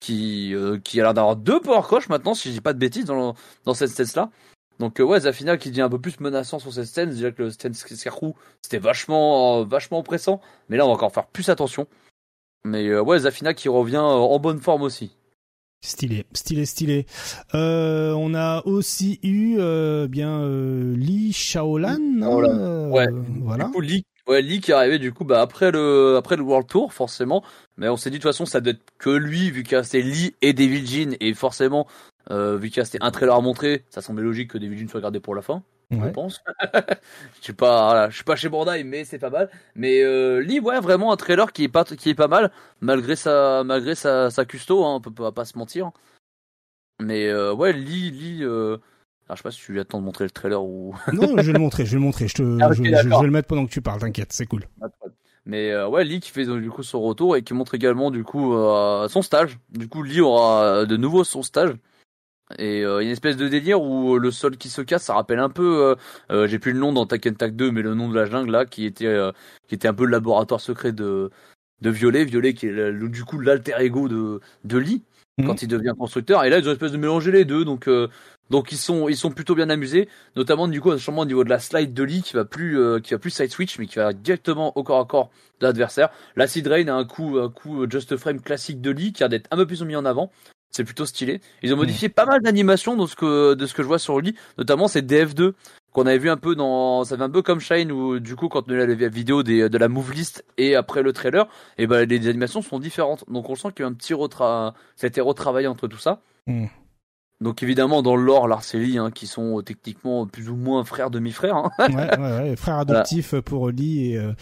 qui, 0.00 0.54
euh, 0.54 0.78
qui 0.78 1.00
a 1.00 1.04
l'air 1.04 1.14
d'avoir 1.14 1.36
deux 1.36 1.60
Power 1.60 1.82
Crush 1.82 2.08
maintenant, 2.08 2.34
si 2.34 2.48
je 2.48 2.54
dis 2.54 2.60
pas 2.60 2.72
de 2.72 2.78
bêtises, 2.78 3.04
dans, 3.04 3.34
dans 3.64 3.74
cette 3.74 3.90
stance 3.90 4.16
là. 4.16 4.30
Donc 4.78 5.00
euh, 5.00 5.04
ouais, 5.04 5.20
Zafina 5.20 5.56
qui 5.58 5.68
devient 5.68 5.82
un 5.82 5.90
peu 5.90 6.00
plus 6.00 6.18
menaçant 6.20 6.58
sur 6.58 6.72
cette 6.72 6.86
stance, 6.86 7.08
déjà 7.08 7.30
que 7.30 7.42
le 7.42 7.50
stance 7.50 7.84
Carcou 7.84 8.34
c'était 8.62 8.78
vachement, 8.78 9.64
vachement 9.64 9.98
oppressant, 9.98 10.40
mais 10.68 10.76
là 10.76 10.84
on 10.86 10.88
va 10.88 10.94
encore 10.94 11.12
faire 11.12 11.26
plus 11.26 11.48
attention. 11.50 11.86
Mais 12.64 12.98
ouais, 12.98 13.20
Zafina 13.20 13.54
qui 13.54 13.68
revient 13.68 13.98
en 13.98 14.38
bonne 14.38 14.60
forme 14.60 14.82
aussi. 14.82 15.16
Stylé, 15.82 16.26
stylé, 16.34 16.66
stylé. 16.66 17.06
Euh, 17.54 18.12
on 18.12 18.34
a 18.34 18.62
aussi 18.66 19.18
eu 19.22 19.56
euh, 19.58 20.08
bien 20.08 20.42
euh, 20.42 20.94
Li 20.94 21.32
Shaolan. 21.32 22.20
Euh, 22.22 22.88
ouais. 22.90 23.06
Voilà. 23.40 23.64
Du 23.64 23.70
coup, 23.70 23.80
Li, 23.80 24.04
ouais, 24.26 24.42
Li 24.42 24.60
qui 24.60 24.72
est 24.72 24.74
arrivé 24.74 24.98
du 24.98 25.10
coup 25.14 25.24
bah 25.24 25.40
après 25.40 25.70
le 25.70 26.16
après 26.18 26.36
le 26.36 26.42
World 26.42 26.68
Tour 26.68 26.92
forcément. 26.92 27.42
Mais 27.78 27.88
on 27.88 27.96
s'est 27.96 28.10
dit 28.10 28.18
de 28.18 28.22
toute 28.22 28.30
façon 28.30 28.44
ça 28.44 28.60
doit 28.60 28.72
être 28.72 28.84
que 28.98 29.08
lui 29.08 29.50
vu 29.50 29.62
qu'il 29.62 29.78
a 29.78 29.82
c'était 29.82 30.02
Lee 30.02 30.34
et 30.42 30.52
David 30.52 30.86
Jean 30.86 31.16
et 31.18 31.32
forcément 31.32 31.86
vu 32.30 32.68
qu'il 32.68 32.76
y 32.76 32.80
a 32.80 32.84
c'était 32.84 33.02
un 33.02 33.10
trailer 33.10 33.34
à 33.34 33.40
montrer, 33.40 33.84
ça 33.88 34.02
semblait 34.02 34.22
logique 34.22 34.50
que 34.50 34.58
David 34.58 34.78
Jean 34.80 34.88
soit 34.88 35.00
gardé 35.00 35.18
pour 35.18 35.34
la 35.34 35.40
fin 35.40 35.62
je 35.90 36.08
pense. 36.08 36.40
je 36.74 37.42
suis 37.42 37.52
pas, 37.52 37.84
voilà, 37.86 38.10
je 38.10 38.16
suis 38.16 38.24
pas 38.24 38.36
chez 38.36 38.48
Bandai, 38.48 38.84
mais 38.84 39.04
c'est 39.04 39.18
pas 39.18 39.30
mal. 39.30 39.50
Mais 39.74 40.02
euh, 40.02 40.40
Lee, 40.40 40.60
ouais, 40.60 40.80
vraiment 40.80 41.12
un 41.12 41.16
trailer 41.16 41.52
qui 41.52 41.64
est 41.64 41.68
pas, 41.68 41.84
qui 41.84 42.10
est 42.10 42.14
pas 42.14 42.28
mal, 42.28 42.52
malgré 42.80 43.16
sa, 43.16 43.64
malgré 43.64 43.94
sa, 43.94 44.30
sa 44.30 44.44
custo, 44.44 44.84
hein, 44.84 44.96
on 44.96 45.00
peut 45.00 45.10
pas, 45.10 45.32
pas 45.32 45.44
se 45.44 45.58
mentir. 45.58 45.90
Mais 47.00 47.26
euh, 47.28 47.52
ouais, 47.52 47.72
Lee, 47.72 48.10
Lee, 48.10 48.40
euh... 48.42 48.76
Alors, 49.26 49.36
je 49.36 49.42
sais 49.42 49.42
pas 49.44 49.50
si 49.52 49.60
tu 49.60 49.78
attends 49.78 50.00
de 50.00 50.04
montrer 50.04 50.24
le 50.24 50.30
trailer 50.30 50.62
ou. 50.62 50.94
non, 51.12 51.36
je 51.36 51.46
vais 51.46 51.52
le 51.52 51.58
montrer, 51.60 51.86
je 51.86 51.92
vais 51.92 51.98
le 51.98 52.02
montrer. 52.02 52.26
Je, 52.26 52.34
te, 52.34 52.58
ah, 52.60 52.72
je, 52.72 52.82
je, 52.82 53.08
vais 53.08 53.26
le 53.26 53.30
mettre 53.30 53.48
pendant 53.48 53.64
que 53.64 53.70
tu 53.70 53.80
parles, 53.80 54.00
t'inquiète, 54.00 54.32
c'est 54.32 54.46
cool. 54.46 54.66
Mais 55.46 55.70
euh, 55.70 55.88
ouais, 55.88 56.04
Lee 56.04 56.20
qui 56.20 56.30
fait 56.30 56.44
du 56.44 56.70
coup 56.70 56.82
son 56.82 57.00
retour 57.00 57.36
et 57.36 57.42
qui 57.42 57.54
montre 57.54 57.74
également 57.74 58.10
du 58.10 58.24
coup 58.24 58.54
euh, 58.54 59.08
son 59.08 59.22
stage. 59.22 59.58
Du 59.70 59.88
coup, 59.88 60.02
Lee 60.02 60.20
aura 60.20 60.84
de 60.84 60.96
nouveau 60.96 61.24
son 61.24 61.42
stage. 61.42 61.74
Et 62.58 62.84
euh, 62.84 63.00
une 63.00 63.08
espèce 63.08 63.36
de 63.36 63.48
délire 63.48 63.82
où 63.82 64.16
euh, 64.16 64.18
le 64.18 64.30
sol 64.30 64.56
qui 64.56 64.68
se 64.68 64.82
casse, 64.82 65.04
ça 65.04 65.14
rappelle 65.14 65.38
un 65.38 65.48
peu, 65.50 65.96
euh, 66.30 66.46
j'ai 66.46 66.58
plus 66.58 66.72
le 66.72 66.78
nom 66.78 66.92
dans 66.92 67.06
Tekken 67.06 67.36
Tag 67.36 67.54
2, 67.54 67.70
mais 67.70 67.82
le 67.82 67.94
nom 67.94 68.08
de 68.08 68.14
la 68.14 68.26
jungle 68.26 68.50
là, 68.50 68.66
qui 68.66 68.86
était 68.86 69.16
qui 69.68 69.74
était 69.74 69.88
un 69.88 69.94
peu 69.94 70.04
le 70.04 70.10
laboratoire 70.10 70.60
secret 70.60 70.92
de 70.92 71.30
de 71.80 71.90
Violet, 71.90 72.24
Violet 72.24 72.54
qui 72.54 72.66
est 72.66 72.92
du 72.92 73.24
coup 73.24 73.38
l'alter 73.38 73.74
ego 73.78 74.08
de 74.08 74.40
de 74.64 74.78
Lee 74.78 75.02
mhm. 75.38 75.46
quand 75.46 75.62
il 75.62 75.68
devient 75.68 75.94
constructeur. 75.96 76.44
Et 76.44 76.50
là 76.50 76.58
ils 76.58 76.64
ont 76.64 76.66
une 76.66 76.72
espèce 76.72 76.92
de 76.92 76.98
mélanger 76.98 77.30
les 77.30 77.44
deux, 77.44 77.64
donc 77.64 77.88
donc 78.50 78.72
ils 78.72 78.78
sont 78.78 79.08
ils 79.08 79.16
sont 79.16 79.30
plutôt 79.30 79.54
bien 79.54 79.70
amusés, 79.70 80.08
notamment 80.34 80.66
du 80.66 80.80
coup 80.80 80.96
sûrement 80.98 81.22
au 81.22 81.26
niveau 81.26 81.44
de 81.44 81.50
la 81.50 81.60
slide 81.60 81.94
de 81.94 82.02
Lee 82.02 82.22
qui 82.22 82.34
va 82.34 82.44
plus 82.44 82.78
qui 83.02 83.14
va 83.14 83.18
plus 83.18 83.30
side 83.30 83.50
switch, 83.50 83.78
mais 83.78 83.86
qui 83.86 83.96
va 83.96 84.12
directement 84.12 84.76
au 84.76 84.82
corps 84.82 85.00
à 85.00 85.04
corps 85.06 85.30
de 85.60 85.66
l'adversaire. 85.66 86.10
L'acid 86.36 86.66
rain 86.66 86.88
a 86.88 86.94
un 86.94 87.04
coup 87.04 87.38
un 87.38 87.48
coup 87.48 87.88
just 87.88 88.16
frame 88.16 88.40
classique 88.40 88.80
de 88.80 88.90
Lee 88.90 89.12
qui 89.12 89.22
a 89.22 89.28
d'être 89.28 89.46
un 89.52 89.56
peu 89.56 89.66
plus 89.66 89.82
mis 89.82 89.96
en 89.96 90.04
avant. 90.04 90.30
C'est 90.70 90.84
plutôt 90.84 91.04
stylé. 91.04 91.40
Ils 91.62 91.74
ont 91.74 91.76
modifié 91.76 92.08
pas 92.08 92.26
mal 92.26 92.40
d'animations 92.42 92.96
de 92.96 93.06
ce 93.06 93.16
que 93.16 93.54
de 93.54 93.66
ce 93.66 93.74
que 93.74 93.82
je 93.82 93.88
vois 93.88 93.98
sur 93.98 94.20
lui, 94.20 94.36
notamment 94.56 94.86
ces 94.86 95.02
DF2 95.02 95.52
qu'on 95.92 96.06
avait 96.06 96.18
vu 96.18 96.30
un 96.30 96.36
peu 96.36 96.54
dans 96.54 97.04
ça 97.04 97.16
fait 97.16 97.22
un 97.22 97.30
peu 97.30 97.42
comme 97.42 97.60
Shine 97.60 97.90
où 97.90 98.20
du 98.20 98.36
coup 98.36 98.48
quand 98.48 98.68
on 98.68 98.72
a 98.72 98.86
la 98.86 99.08
vidéo 99.08 99.42
des, 99.42 99.68
de 99.68 99.78
la 99.78 99.88
move 99.88 100.12
list 100.12 100.44
et 100.56 100.76
après 100.76 101.02
le 101.02 101.12
trailer 101.12 101.44
et 101.78 101.84
eh 101.84 101.86
ben 101.86 102.08
les 102.08 102.28
animations 102.28 102.62
sont 102.62 102.78
différentes. 102.78 103.24
Donc 103.28 103.50
on 103.50 103.54
sent 103.54 103.68
qu'il 103.74 103.82
y 103.82 103.84
a 103.84 103.88
un 103.88 103.94
petit 103.94 104.14
retra 104.14 104.74
ça 104.96 105.06
a 105.06 105.08
été 105.08 105.20
retravaillé 105.20 105.66
entre 105.66 105.88
tout 105.88 105.98
ça. 105.98 106.22
Mm. 106.46 106.66
donc 107.42 107.62
évidemment 107.62 108.02
dans 108.02 108.16
le 108.16 108.22
lore 108.24 108.48
l'Arceli 108.48 108.96
hein, 108.96 109.10
qui 109.10 109.26
sont 109.26 109.60
techniquement 109.60 110.26
plus 110.26 110.48
ou 110.48 110.56
moins 110.56 110.84
frères 110.84 111.10
demi-frères 111.10 111.54
hein. 111.56 111.70
ouais, 111.78 111.94
ouais, 111.94 112.18
ouais, 112.18 112.56
frères 112.56 112.78
adoptifs 112.78 113.34
pour 113.40 113.68
Lee 113.68 114.12
et 114.12 114.16
euh, 114.16 114.32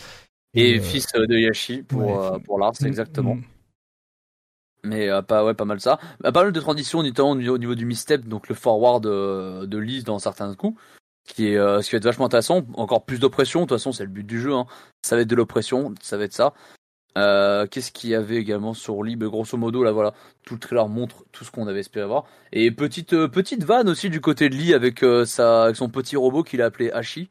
et, 0.54 0.78
euh, 0.78 0.80
fils 0.80 1.08
de 1.12 1.36
Yashi 1.36 1.82
pour 1.82 2.22
euh, 2.22 2.38
pour 2.38 2.58
Lars 2.60 2.74
mm, 2.80 2.86
exactement 2.86 3.36
mais 4.84 5.08
euh, 5.08 5.22
pas 5.22 5.44
ouais 5.44 5.54
pas 5.54 5.64
mal 5.64 5.80
ça. 5.80 5.98
Bah, 6.20 6.32
pas 6.32 6.44
mal 6.44 6.52
de 6.52 6.60
transitions 6.60 7.02
notamment 7.02 7.30
au 7.30 7.36
niveau, 7.36 7.54
au 7.54 7.58
niveau 7.58 7.74
du 7.74 7.86
misstep, 7.86 8.26
donc 8.26 8.48
le 8.48 8.54
forward 8.54 9.06
euh, 9.06 9.66
de 9.66 9.78
Lise 9.78 10.04
dans 10.04 10.18
certains 10.18 10.54
coups, 10.54 10.80
qui 11.24 11.48
est 11.48 11.56
euh, 11.56 11.80
ce 11.82 11.88
qui 11.88 11.92
va 11.92 11.98
être 11.98 12.04
vachement 12.04 12.26
intéressant. 12.26 12.62
Encore 12.74 13.04
plus 13.04 13.18
d'oppression, 13.18 13.60
de 13.60 13.66
toute 13.66 13.78
façon 13.78 13.92
c'est 13.92 14.04
le 14.04 14.10
but 14.10 14.24
du 14.26 14.40
jeu. 14.40 14.54
Hein. 14.54 14.66
Ça 15.02 15.16
va 15.16 15.22
être 15.22 15.28
de 15.28 15.36
l'oppression, 15.36 15.94
ça 16.00 16.16
va 16.16 16.24
être 16.24 16.34
ça. 16.34 16.54
Qu'est-ce 17.70 17.90
qu'il 17.90 18.10
y 18.10 18.14
avait 18.14 18.36
également 18.36 18.74
sur 18.74 19.02
Lee 19.02 19.16
bah, 19.16 19.26
Grosso 19.26 19.56
modo 19.56 19.82
là 19.82 19.90
voilà, 19.90 20.14
tout 20.44 20.54
le 20.54 20.60
trailer 20.60 20.88
montre 20.88 21.24
tout 21.32 21.44
ce 21.44 21.50
qu'on 21.50 21.66
avait 21.66 21.80
espéré 21.80 22.06
voir. 22.06 22.26
Et 22.52 22.70
petite 22.70 23.26
petite 23.26 23.64
vanne 23.64 23.88
aussi 23.88 24.08
du 24.08 24.20
côté 24.20 24.48
de 24.48 24.54
Lee 24.54 24.72
avec 24.72 25.04
sa 25.24 25.64
avec 25.64 25.76
son 25.76 25.88
petit 25.88 26.16
robot 26.16 26.44
qu'il 26.44 26.62
a 26.62 26.66
appelé 26.66 26.92
Hachi. 26.92 27.28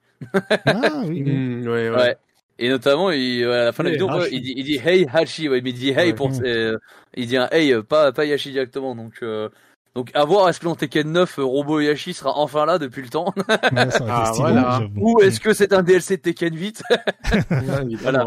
ah 0.66 1.04
oui. 1.06 1.22
Mmh, 1.26 1.68
ouais. 1.68 1.90
ouais. 1.90 2.18
Et 2.60 2.70
notamment, 2.70 3.12
il, 3.12 3.44
à 3.46 3.66
la 3.66 3.72
fin 3.72 3.84
de 3.84 3.90
la 3.90 3.94
vidéo, 3.94 4.10
il 4.32 4.42
dit, 4.42 4.54
il 4.58 4.64
dit 4.64 4.82
Hey 4.84 5.08
Hachi, 5.12 5.48
ouais, 5.48 5.62
mais 5.62 5.70
il 5.70 5.76
dit 5.76 5.90
Hey 5.90 6.14
pour, 6.14 6.32
euh, 6.44 6.78
il 7.16 7.28
dit 7.28 7.38
un 7.38 7.48
Hey, 7.52 7.74
pas, 7.84 8.12
pas 8.12 8.26
Yashi 8.26 8.52
directement. 8.52 8.96
Donc, 8.96 9.20
euh, 9.22 9.50
donc 9.96 10.10
à 10.16 10.26
voir, 10.26 10.50
est-ce 10.50 10.60
que 10.60 10.66
dans 10.66 10.76
Tekken 10.76 11.12
9, 11.12 11.40
euh, 11.40 11.44
Robo 11.44 11.80
Yashi 11.80 12.14
sera 12.14 12.38
enfin 12.38 12.66
là 12.66 12.80
depuis 12.80 13.02
le 13.02 13.10
temps? 13.10 13.34
Ah, 13.48 14.32
voilà. 14.36 14.82
Ou 14.96 15.22
est-ce 15.22 15.40
que 15.40 15.54
c'est 15.54 15.74
un 15.74 15.84
DLC 15.84 16.18
de 16.18 16.22
Tekken 16.24 16.56
8 16.56 16.84
voilà. 18.02 18.26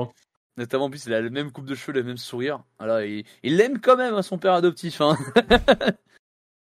Notamment, 0.57 0.85
en 0.85 0.91
plus, 0.91 1.07
il 1.07 1.15
a 1.15 1.21
la 1.21 1.31
même 1.31 1.51
coupe 1.51 1.67
de 1.67 1.75
cheveux, 1.75 1.99
le 1.99 2.05
même 2.05 2.19
sourire. 2.19 2.63
Voilà, 2.79 3.05
il 3.07 3.25
l'aime 3.43 3.81
quand 3.81 3.97
même, 3.97 4.15
hein, 4.15 4.23
son 4.23 4.39
père 4.39 4.53
adoptif. 4.53 5.01
Hein. 5.01 5.17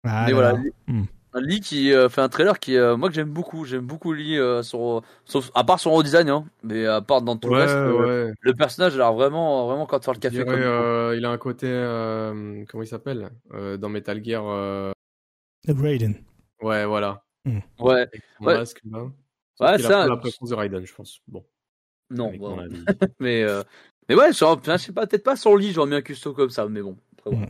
ah, 0.04 0.26
mais 0.28 0.34
voilà. 0.34 0.54
Hmm. 0.88 1.04
Lee 1.36 1.60
qui 1.60 1.94
euh, 1.94 2.10
fait 2.10 2.22
un 2.22 2.30
trailer 2.30 2.60
qui 2.60 2.76
euh, 2.76 2.98
moi 2.98 3.10
que 3.10 3.16
j'aime 3.16 3.30
beaucoup. 3.30 3.66
J'aime 3.66 3.86
beaucoup 3.86 4.14
Lee 4.14 4.38
euh, 4.38 4.64
sur, 4.64 5.04
sauf 5.26 5.52
à 5.54 5.64
part 5.64 5.80
son 5.80 5.92
redesign 5.92 6.30
hein, 6.30 6.46
mais 6.64 6.86
à 6.86 7.02
part 7.02 7.22
dans 7.22 7.38
tout 7.38 7.50
le 7.50 7.56
reste 7.56 8.36
le 8.42 8.54
personnage 8.54 8.96
a 8.96 8.98
l'air 8.98 9.14
vraiment 9.14 9.68
vraiment 9.68 9.86
quand 9.86 10.04
faire 10.04 10.14
le 10.14 10.20
café 10.20 10.44
il 11.18 11.26
a 11.26 11.30
un 11.30 11.38
côté 11.38 11.68
comment 12.70 12.84
il 12.84 12.88
s'appelle 12.88 13.30
dans 13.52 13.90
Metal 13.90 14.24
Gear 14.24 14.94
Raiden. 15.68 16.16
Ouais 16.62 16.86
voilà. 16.86 17.24
Hmm. 17.46 17.60
ouais. 17.80 18.08
Ouais, 18.42 18.58
masque, 18.58 18.82
ouais 19.60 19.80
ça 19.80 20.08
l'impression 20.08 20.46
de 20.46 20.54
Raiden 20.54 20.86
je 20.86 20.94
pense. 20.94 21.22
Bon. 21.28 21.46
Non 22.10 22.34
bon. 22.36 22.58
mais 23.20 23.46
mais 24.08 24.16
ouais 24.16 24.34
je 24.34 24.78
sais 24.78 24.94
pas 24.94 25.06
peut-être 25.06 25.24
pas 25.24 25.36
sur 25.36 25.56
Lee 25.56 25.72
j'aurais 25.72 25.90
mis 25.90 25.96
un 25.96 26.02
custo 26.02 26.34
comme 26.34 26.50
ça 26.50 26.68
mais 26.68 26.82
bon 26.82 26.98
après, 27.20 27.36
hmm. 27.36 27.50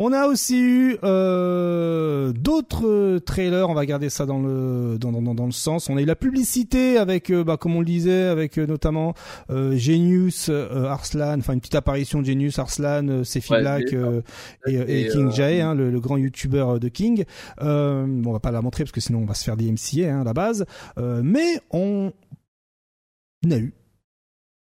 On 0.00 0.12
a 0.12 0.26
aussi 0.26 0.60
eu 0.60 0.96
euh, 1.04 2.32
d'autres 2.32 3.18
trailers. 3.20 3.70
On 3.70 3.74
va 3.74 3.86
garder 3.86 4.10
ça 4.10 4.26
dans 4.26 4.40
le 4.40 4.98
dans, 4.98 5.12
dans, 5.12 5.34
dans 5.34 5.46
le 5.46 5.52
sens. 5.52 5.88
On 5.88 5.96
a 5.96 6.02
eu 6.02 6.04
la 6.04 6.16
publicité 6.16 6.98
avec, 6.98 7.30
euh, 7.30 7.44
bah, 7.44 7.56
comme 7.56 7.76
on 7.76 7.78
le 7.78 7.84
disait, 7.86 8.24
avec 8.24 8.58
euh, 8.58 8.66
notamment 8.66 9.14
euh, 9.50 9.76
Genius 9.76 10.48
Arslan, 10.48 11.38
enfin 11.38 11.52
une 11.52 11.60
petite 11.60 11.76
apparition 11.76 12.20
de 12.20 12.26
Genius 12.26 12.58
Arslan, 12.58 13.22
Sefi 13.22 13.52
Black 13.52 13.94
et, 14.66 15.08
King 15.12 15.30
Jae, 15.30 15.60
hein, 15.60 15.74
le, 15.74 16.00
grand 16.00 16.16
YouTuber 16.16 16.78
de 16.80 16.88
King. 16.88 17.24
bon, 17.60 18.22
on 18.26 18.32
va 18.32 18.40
pas 18.40 18.50
la 18.50 18.62
montrer 18.62 18.84
parce 18.84 18.92
que 18.92 19.00
sinon 19.00 19.20
on 19.20 19.26
va 19.26 19.34
se 19.34 19.44
faire 19.44 19.56
des 19.56 19.70
MCA 19.70 20.12
hein, 20.12 20.20
à 20.22 20.24
la 20.24 20.32
base. 20.32 20.66
mais 20.96 21.60
on 21.70 22.12
a 23.48 23.56
eu 23.56 23.72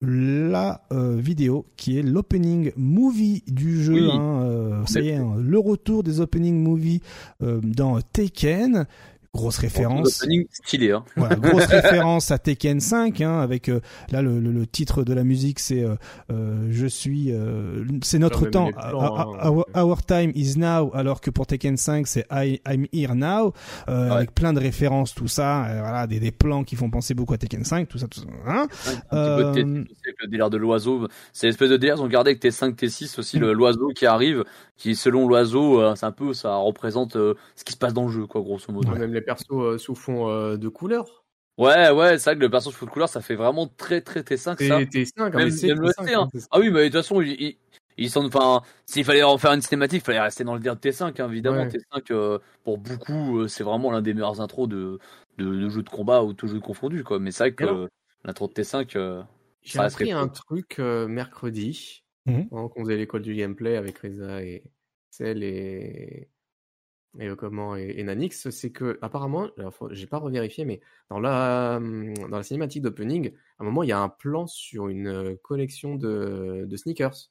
la 0.03 0.81
euh, 0.91 1.15
vidéo 1.17 1.65
qui 1.77 1.97
est 1.97 2.01
l'opening 2.01 2.71
movie 2.75 3.43
du 3.47 3.81
jeu. 3.81 4.09
Hein, 4.09 4.43
euh, 4.43 4.85
ça 4.85 4.99
y 4.99 5.09
est, 5.09 5.15
hein, 5.15 5.35
le 5.39 5.57
retour 5.57 6.03
des 6.03 6.19
opening 6.19 6.61
movies 6.61 7.01
euh, 7.41 7.61
dans 7.63 7.99
Taken. 8.01 8.85
Grosse 9.33 9.57
référence. 9.57 10.23
stylé, 10.51 10.91
hein. 10.91 11.03
Voilà, 11.15 11.35
grosse 11.35 11.65
référence 11.65 12.29
à 12.29 12.37
Tekken 12.37 12.79
5, 12.79 13.19
hein, 13.21 13.39
avec 13.39 13.67
euh, 13.67 13.81
là 14.11 14.21
le, 14.21 14.39
le, 14.39 14.51
le, 14.51 14.67
titre 14.67 15.03
de 15.03 15.11
la 15.13 15.23
musique, 15.23 15.59
c'est 15.59 15.83
euh, 15.83 15.95
euh 16.29 16.67
je 16.69 16.85
suis, 16.85 17.31
euh, 17.31 17.83
c'est 18.03 18.19
notre 18.19 18.45
temps. 18.45 18.69
Hein. 18.77 19.63
our, 19.75 20.05
time 20.05 20.31
is 20.35 20.57
now, 20.57 20.91
alors 20.93 21.19
que 21.19 21.31
pour 21.31 21.47
Tekken 21.47 21.77
5, 21.77 22.05
c'est 22.05 22.27
I, 22.31 22.61
I'm 22.67 22.85
here 22.93 23.15
now, 23.15 23.53
ouais. 23.87 23.93
avec 23.93 24.35
plein 24.35 24.53
de 24.53 24.59
références, 24.59 25.15
tout 25.15 25.27
ça, 25.27 25.65
voilà, 25.67 26.05
des, 26.05 26.19
des, 26.19 26.31
plans 26.31 26.63
qui 26.63 26.75
font 26.75 26.91
penser 26.91 27.15
beaucoup 27.15 27.33
à 27.33 27.37
Tekken 27.37 27.63
5, 27.63 27.87
tout 27.87 27.97
ça, 27.97 28.07
tout 28.07 28.19
ça. 28.19 28.27
Hein 28.45 28.67
un 29.11 29.51
petit 29.51 29.63
peu 29.63 29.63
de 29.63 29.85
le 30.21 30.27
délire 30.27 30.51
de 30.51 30.57
l'oiseau, 30.57 31.07
c'est 31.31 31.47
l'espèce 31.47 31.71
de 31.71 31.77
délire. 31.77 31.95
Ils 31.97 32.01
ont 32.01 32.07
gardé 32.07 32.31
avec 32.31 32.43
T5, 32.43 32.75
T6 32.75 33.19
aussi 33.19 33.39
mm. 33.39 33.51
l'oiseau 33.51 33.89
qui 33.95 34.05
arrive, 34.05 34.43
qui 34.77 34.95
selon 34.95 35.27
l'oiseau, 35.27 35.95
c'est 35.95 36.05
un 36.05 36.11
peu, 36.11 36.33
ça 36.33 36.55
représente 36.55 37.13
ce 37.13 37.63
qui 37.65 37.73
se 37.73 37.77
passe 37.77 37.93
dans 37.93 38.05
le 38.05 38.11
jeu, 38.11 38.27
quoi, 38.27 38.41
grosso 38.41 38.71
modo. 38.71 38.91
Même 38.91 39.13
les 39.13 39.22
persos 39.23 39.77
sous 39.77 39.95
fond 39.95 40.55
de 40.55 40.67
couleur. 40.69 41.23
Ouais, 41.57 41.91
ouais, 41.91 42.17
c'est 42.17 42.31
vrai 42.31 42.35
que 42.35 42.41
le 42.41 42.49
perso 42.49 42.71
sous 42.71 42.87
couleur, 42.87 43.09
ça 43.09 43.21
fait 43.21 43.35
vraiment 43.35 43.67
très, 43.67 44.01
très 44.01 44.21
T5, 44.21 44.37
ça. 44.37 44.81
T5, 44.81 45.13
même, 45.17 45.31
même 45.31 45.81
le 45.81 46.05
T, 46.05 46.13
hein. 46.13 46.27
Ah 46.49 46.59
oui, 46.59 46.71
mais 46.71 46.79
de 46.79 46.85
toute 46.85 46.93
façon, 46.95 47.21
ils, 47.21 47.57
ils 47.97 48.09
sont, 48.09 48.25
enfin, 48.25 48.61
s'il 48.85 49.03
fallait 49.03 49.23
en 49.23 49.37
faire 49.37 49.51
une 49.51 49.61
cinématique, 49.61 50.01
il 50.01 50.05
fallait 50.05 50.19
rester 50.19 50.43
dans 50.43 50.55
le 50.55 50.59
dire 50.59 50.75
de 50.75 50.81
T5, 50.81 51.21
hein, 51.21 51.29
évidemment. 51.29 51.65
T5, 51.65 52.11
euh, 52.11 52.39
pour 52.63 52.79
beaucoup, 52.79 53.39
euh, 53.39 53.47
c'est 53.47 53.63
vraiment 53.63 53.91
l'un 53.91 54.01
des 54.01 54.13
meilleurs 54.13 54.41
intros 54.41 54.67
de, 54.67 54.99
de, 55.37 55.45
de, 55.45 55.69
jeux 55.69 55.83
de 55.83 55.89
combat 55.89 56.23
ou 56.23 56.33
de 56.33 56.47
jeux 56.47 56.59
confondus, 56.59 57.03
quoi. 57.03 57.19
Mais 57.19 57.31
c'est 57.31 57.43
vrai 57.43 57.53
que 57.53 57.65
euh, 57.65 57.87
l'intro 58.23 58.47
de 58.47 58.53
T5, 58.53 58.97
euh, 58.97 59.21
j'ai 59.61 59.79
appris 59.79 60.11
un 60.11 60.27
truc 60.27 60.79
mercredi, 60.79 62.03
mmh. 62.25 62.45
pendant 62.45 62.69
qu'on 62.69 62.83
faisait 62.83 62.97
l'école 62.97 63.21
du 63.21 63.35
gameplay 63.35 63.77
avec 63.77 63.99
Reza 63.99 64.43
et 64.43 64.63
Cell 65.11 65.43
et, 65.43 66.29
et 67.19 67.27
euh, 67.27 67.35
comment 67.35 67.75
et, 67.75 68.01
Nanix, 68.03 68.49
c'est 68.49 68.71
que 68.71 68.97
apparemment, 69.01 69.49
j'ai 69.91 70.07
pas 70.07 70.17
revérifié, 70.17 70.65
mais 70.65 70.81
dans 71.09 71.19
la 71.19 71.75
hum, 71.77 72.13
dans 72.29 72.37
la 72.37 72.43
cinématique 72.43 72.81
d'opening, 72.81 73.33
à 73.59 73.63
un 73.63 73.65
moment, 73.65 73.83
il 73.83 73.89
y 73.89 73.91
a 73.91 73.99
un 73.99 74.09
plan 74.09 74.47
sur 74.47 74.87
une 74.87 75.07
euh, 75.07 75.35
collection 75.43 75.95
de, 75.95 76.65
de 76.67 76.77
sneakers. 76.77 77.29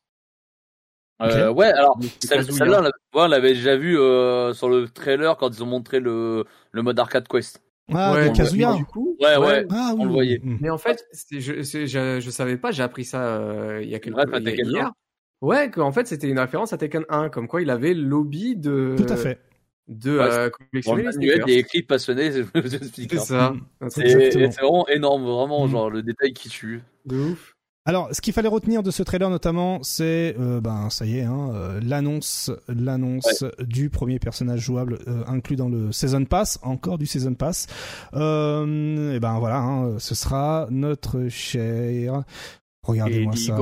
Euh, 1.21 1.53
ouais, 1.53 1.67
alors 1.67 1.99
celle-là, 2.21 2.91
on 3.13 3.27
l'avait 3.27 3.55
déjà 3.55 3.77
vu 3.77 3.99
euh, 3.99 4.53
sur 4.55 4.69
le 4.69 4.89
trailer 4.89 5.37
quand 5.37 5.57
ils 5.57 5.63
ont 5.63 5.67
montré 5.67 6.01
le, 6.01 6.45
le 6.73 6.83
mode 6.83 6.99
arcade 6.99 7.29
quest. 7.29 7.63
Ah, 7.93 8.15
ouais, 8.15 8.33
Kazuya. 8.33 8.75
Du 8.75 8.85
coup, 8.85 9.17
ouais, 9.21 9.37
ouais, 9.37 9.67
ah, 9.71 9.95
on 9.99 10.05
le 10.05 10.11
voyait. 10.11 10.41
Mm. 10.43 10.59
Mais 10.61 10.71
en 10.71 10.79
fait, 10.79 11.05
je, 11.31 11.63
je, 11.63 12.21
je, 12.21 12.31
savais 12.31 12.57
pas, 12.57 12.71
j'ai 12.71 12.83
appris 12.83 13.05
ça 13.05 13.23
euh, 13.23 13.81
il 13.83 13.89
y 13.89 13.95
a 13.95 14.01
quelques 14.01 14.17
Bref, 14.17 14.43
hier. 14.45 14.93
Ouais, 15.41 15.71
qu'en 15.71 15.91
fait 15.91 16.07
c'était 16.07 16.29
une 16.29 16.39
référence 16.39 16.73
à 16.73 16.79
Tekken 16.79 17.05
1, 17.09 17.29
comme 17.29 17.49
quoi 17.49 17.63
il 17.63 17.71
avait 17.71 17.95
lobby 17.95 18.57
de. 18.57 18.95
Tout 18.97 19.13
à 19.13 19.17
fait 19.17 19.41
de 19.89 20.19
euh, 20.19 20.51
collectionner 20.51 21.05
les 21.19 21.39
des 21.41 21.63
clips 21.65 21.89
passionnés 21.89 22.31
c'est 22.33 23.19
ça 23.19 23.55
c'est 23.89 24.37
vraiment 24.61 24.89
énorme 24.89 25.25
vraiment 25.25 25.67
mm. 25.67 25.71
genre 25.71 25.91
le 25.91 26.03
détail 26.03 26.33
qui 26.33 26.49
tue. 26.49 26.83
De 27.05 27.17
ouf. 27.17 27.57
Alors, 27.85 28.15
ce 28.15 28.21
qu'il 28.21 28.33
fallait 28.33 28.49
retenir 28.49 28.85
de 28.85 28.93
ce 28.93 29.03
trailer 29.03 29.29
notamment, 29.29 29.81
c'est, 29.83 30.37
euh, 30.39 30.61
ben, 30.61 30.89
ça 30.89 31.05
y 31.05 31.19
est, 31.19 31.23
hein, 31.23 31.51
euh, 31.53 31.81
l'annonce, 31.83 32.53
l'annonce 32.69 33.45
du 33.59 33.91
premier 33.91 34.21
personnage 34.21 34.61
jouable 34.61 35.01
euh, 35.09 35.25
inclus 35.27 35.57
dans 35.57 35.69
le 35.69 35.91
Season 35.91 36.25
Pass, 36.25 36.61
encore 36.63 36.97
du 36.97 37.07
Season 37.07 37.35
Pass. 37.35 37.67
et 38.13 38.17
ben 38.17 39.39
voilà, 39.41 39.59
hein, 39.59 39.99
ce 39.99 40.15
sera 40.15 40.69
notre 40.71 41.29
cher, 41.29 42.23
regardez-moi 42.85 43.35
ça, 43.35 43.59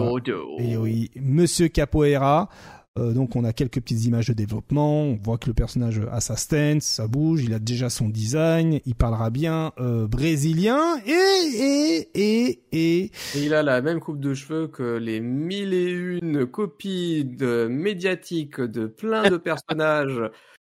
et 0.58 0.76
oui, 0.76 1.10
Monsieur 1.16 1.68
Capoeira. 1.68 2.50
Euh, 2.98 3.12
donc 3.12 3.36
on 3.36 3.44
a 3.44 3.52
quelques 3.52 3.80
petites 3.80 4.04
images 4.04 4.26
de 4.26 4.32
développement, 4.32 5.02
on 5.02 5.14
voit 5.14 5.38
que 5.38 5.46
le 5.46 5.54
personnage 5.54 6.00
a 6.10 6.20
sa 6.20 6.34
stance, 6.34 6.82
ça 6.82 7.06
bouge, 7.06 7.44
il 7.44 7.54
a 7.54 7.60
déjà 7.60 7.88
son 7.88 8.08
design, 8.08 8.80
il 8.84 8.96
parlera 8.96 9.30
bien 9.30 9.72
euh, 9.78 10.08
brésilien 10.08 10.98
et 11.06 11.12
et 11.12 12.10
et 12.14 12.62
et 12.72 13.04
et 13.04 13.10
il 13.36 13.54
a 13.54 13.62
la 13.62 13.80
même 13.80 14.00
coupe 14.00 14.18
de 14.18 14.34
cheveux 14.34 14.66
que 14.66 14.96
les 14.96 15.20
mille 15.20 15.72
et 15.72 15.90
une 15.90 16.46
copies 16.46 17.24
de 17.24 17.68
médiatiques 17.70 18.60
de 18.60 18.86
plein 18.86 19.30
de 19.30 19.36
personnages. 19.36 20.22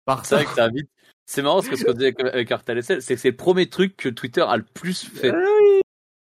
Par 0.06 0.26
c'est 0.26 0.36
vrai 0.36 0.46
que 0.46 0.76
vite. 0.76 0.90
C'est 1.26 1.42
marrant 1.42 1.62
parce 1.62 1.70
que 1.70 1.78
ce 1.78 1.86
qu'on 1.86 1.94
dit 1.94 2.06
avec 2.06 2.52
Artel 2.52 2.84
c'est 2.84 2.98
que 3.00 3.02
c'est 3.16 3.32
le 3.32 3.36
premier 3.36 3.70
truc 3.70 3.98
que 3.98 4.10
Twitter 4.10 4.42
a 4.42 4.58
le 4.58 4.66
plus 4.74 5.04
fait. 5.04 5.32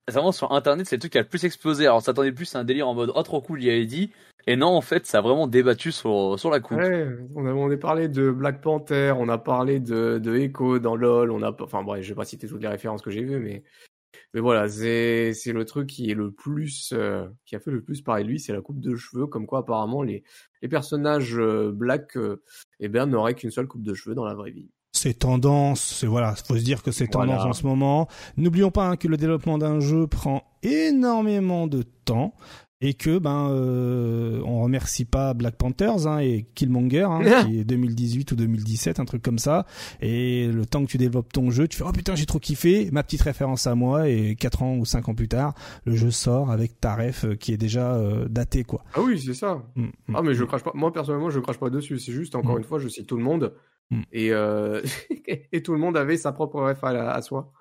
Ah 0.08 0.12
vraiment 0.12 0.32
sur 0.32 0.50
internet 0.52 0.86
c'est 0.86 0.96
le 0.96 1.00
truc 1.00 1.12
qui 1.12 1.18
a 1.18 1.22
le 1.22 1.28
plus 1.28 1.44
explosé. 1.44 1.86
Alors 1.86 2.02
s'attendait 2.02 2.32
plus 2.32 2.54
à 2.56 2.58
un 2.58 2.64
délire 2.64 2.88
en 2.88 2.94
mode 2.94 3.12
oh 3.14 3.22
trop 3.22 3.40
cool 3.40 3.62
il 3.62 3.66
y 3.66 3.70
a 3.70 3.76
Eddie. 3.76 4.10
Et 4.46 4.56
non 4.56 4.68
en 4.68 4.80
fait 4.80 5.06
ça 5.06 5.18
a 5.18 5.20
vraiment 5.20 5.46
débattu 5.46 5.92
sur, 5.92 6.38
sur 6.38 6.50
la 6.50 6.58
coupe. 6.58 6.78
Ouais, 6.78 7.06
on, 7.36 7.70
a, 7.70 7.76
parlé 7.76 8.08
de 8.08 8.30
Black 8.30 8.60
Panther 8.60 9.14
on 9.16 9.28
a 9.28 9.38
parlé 9.38 9.78
de, 9.78 10.18
de 10.18 10.36
Echo 10.36 10.80
dans 10.80 10.96
LoL 10.96 11.30
on 11.30 11.42
a 11.42 11.54
enfin 11.62 11.82
bref 11.84 12.02
je 12.02 12.08
vais 12.08 12.16
pas 12.16 12.24
citer 12.24 12.48
toutes 12.48 12.62
les 12.62 12.68
références 12.68 13.02
que 13.02 13.10
j'ai 13.10 13.22
vues 13.22 13.38
mais 13.38 13.62
mais 14.34 14.40
voilà 14.40 14.68
c'est 14.68 15.32
c'est 15.34 15.52
le 15.52 15.64
truc 15.64 15.88
qui 15.88 16.10
est 16.10 16.14
le 16.14 16.32
plus 16.32 16.92
euh, 16.92 17.28
qui 17.44 17.54
a 17.54 17.60
fait 17.60 17.70
le 17.70 17.82
plus 17.82 18.02
parler 18.02 18.24
de 18.24 18.28
lui 18.28 18.40
c'est 18.40 18.52
la 18.52 18.60
coupe 18.60 18.80
de 18.80 18.96
cheveux 18.96 19.26
comme 19.26 19.46
quoi 19.46 19.60
apparemment 19.60 20.02
les 20.02 20.24
les 20.62 20.68
personnages 20.68 21.38
euh, 21.38 21.70
black 21.72 22.16
euh, 22.16 22.42
eh 22.80 22.88
ben 22.88 23.06
n'auraient 23.06 23.34
qu'une 23.34 23.50
seule 23.50 23.68
coupe 23.68 23.82
de 23.82 23.94
cheveux 23.94 24.14
dans 24.14 24.24
la 24.24 24.34
vraie 24.34 24.50
vie 24.50 24.70
c'est 24.92 25.18
tendance, 25.18 25.80
c'est 25.80 26.06
voilà, 26.06 26.34
faut 26.34 26.56
se 26.56 26.62
dire 26.62 26.82
que 26.82 26.92
c'est 26.92 27.08
tendance 27.08 27.44
en 27.44 27.52
ce 27.54 27.66
moment. 27.66 28.08
N'oublions 28.36 28.70
pas 28.70 28.88
hein, 28.88 28.96
que 28.96 29.08
le 29.08 29.16
développement 29.16 29.58
d'un 29.58 29.80
jeu 29.80 30.06
prend 30.06 30.44
énormément 30.62 31.66
de 31.66 31.82
temps 32.04 32.34
et 32.82 32.94
que 32.94 33.18
ben 33.18 33.48
euh, 33.50 34.42
on 34.44 34.60
remercie 34.62 35.04
pas 35.04 35.34
Black 35.34 35.56
Panthers 35.56 36.06
hein, 36.06 36.18
et 36.18 36.46
Killmonger 36.54 37.04
hein, 37.04 37.44
qui 37.44 37.60
est 37.60 37.64
2018 37.64 38.32
ou 38.32 38.36
2017 38.36 39.00
un 39.00 39.04
truc 39.04 39.22
comme 39.22 39.38
ça. 39.38 39.66
Et 40.00 40.48
le 40.48 40.66
temps 40.66 40.84
que 40.84 40.90
tu 40.90 40.98
développes 40.98 41.32
ton 41.32 41.50
jeu 41.50 41.68
tu 41.68 41.78
fais 41.78 41.84
oh 41.86 41.92
putain 41.92 42.16
j'ai 42.16 42.26
trop 42.26 42.40
kiffé. 42.40 42.90
Ma 42.92 43.02
petite 43.02 43.22
référence 43.22 43.66
à 43.66 43.74
moi 43.74 44.08
et 44.08 44.34
4 44.34 44.62
ans 44.62 44.76
ou 44.76 44.84
5 44.84 45.08
ans 45.08 45.14
plus 45.14 45.28
tard 45.28 45.54
le 45.84 45.94
jeu 45.94 46.10
sort 46.10 46.50
avec 46.50 46.80
ta 46.80 46.96
ref 46.96 47.24
euh, 47.24 47.34
qui 47.36 47.52
est 47.52 47.56
déjà 47.56 47.94
euh, 47.94 48.26
daté 48.28 48.64
quoi. 48.64 48.84
Ah 48.94 49.00
oui 49.00 49.22
c'est 49.24 49.34
ça. 49.34 49.62
Mm, 49.76 49.84
mm, 50.08 50.16
ah 50.16 50.22
mais 50.22 50.34
je 50.34 50.42
mm. 50.42 50.46
crache 50.48 50.64
pas 50.64 50.72
moi 50.74 50.92
personnellement 50.92 51.30
je 51.30 51.38
crache 51.38 51.58
pas 51.58 51.70
dessus. 51.70 51.98
C'est 52.00 52.12
juste 52.12 52.34
encore 52.34 52.58
une 52.58 52.64
fois 52.64 52.80
je 52.80 52.88
cite 52.88 53.06
tout 53.06 53.16
le 53.16 53.22
monde 53.22 53.52
Mm. 53.90 54.02
Et, 54.12 54.32
euh, 54.32 54.82
et 55.52 55.62
tout 55.62 55.72
le 55.72 55.78
monde 55.78 55.96
avait 55.96 56.16
sa 56.16 56.32
propre 56.32 56.60
ref 56.60 56.82
à, 56.82 57.20
soi. 57.22 57.52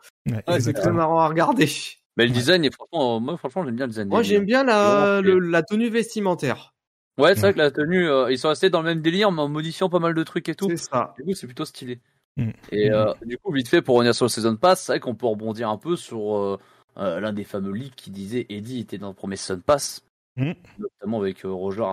c'est 0.59 0.74
très 0.74 0.91
marrant 0.91 1.19
à 1.19 1.27
regarder. 1.27 1.69
Mais 2.17 2.25
le 2.25 2.32
design 2.32 2.66
est 2.66 2.74
franchement, 2.74 3.19
moi 3.19 3.38
franchement 3.38 3.66
j'aime 3.66 3.75
bien 3.75 3.85
le 3.85 3.91
design. 3.91 4.09
Moi 4.09 4.24
j'aime 4.24 4.45
bien 4.45 4.64
la, 4.64 5.22
la 5.22 5.64
tenue 5.64 5.90
vestimentaire. 5.90 6.74
Ouais, 7.17 7.35
c'est 7.35 7.41
vrai 7.41 7.53
que 7.53 7.59
la 7.59 7.72
tenue, 7.72 8.08
euh, 8.08 8.32
ils 8.32 8.38
sont 8.38 8.50
restés 8.50 8.69
dans 8.69 8.82
le 8.82 8.88
même 8.88 9.01
délire, 9.01 9.32
mais 9.32 9.41
en 9.41 9.50
modifiant 9.50 9.90
pas 9.90 10.00
mal 10.00 10.14
de 10.14 10.24
trucs 10.24 10.48
et 10.50 10.56
tout. 10.56 10.69
C'est 10.69 10.77
ça. 10.77 11.14
Du 11.17 11.25
coup, 11.25 11.33
c'est 11.33 11.45
plutôt 11.45 11.66
stylé. 11.66 12.00
Mm. 12.38 12.50
Et 12.72 12.90
euh, 12.90 13.14
du 13.25 13.38
coup, 13.38 13.51
vite 13.51 13.67
fait, 13.67 13.82
pour 13.82 13.95
revenir 13.95 14.16
sur 14.16 14.25
le 14.25 14.30
Season 14.30 14.56
Pass, 14.56 14.83
c'est 14.83 14.93
vrai 14.93 15.00
qu'on 15.00 15.16
peut 15.16 15.27
rebondir 15.27 15.69
un 15.69 15.77
peu 15.77 15.95
sur 15.95 16.59
l'un 16.95 17.33
des 17.33 17.43
fameux 17.43 17.74
leaks 17.74 17.95
qui 17.95 18.11
disait 18.11 18.45
Eddie 18.50 18.80
était 18.80 18.98
dans 18.98 19.09
le 19.09 19.14
premier 19.14 19.35
Season 19.35 19.59
Pass, 19.59 20.03
mm. 20.38 20.53
notamment 20.80 21.19
avec 21.19 21.41
Roger 21.43 21.83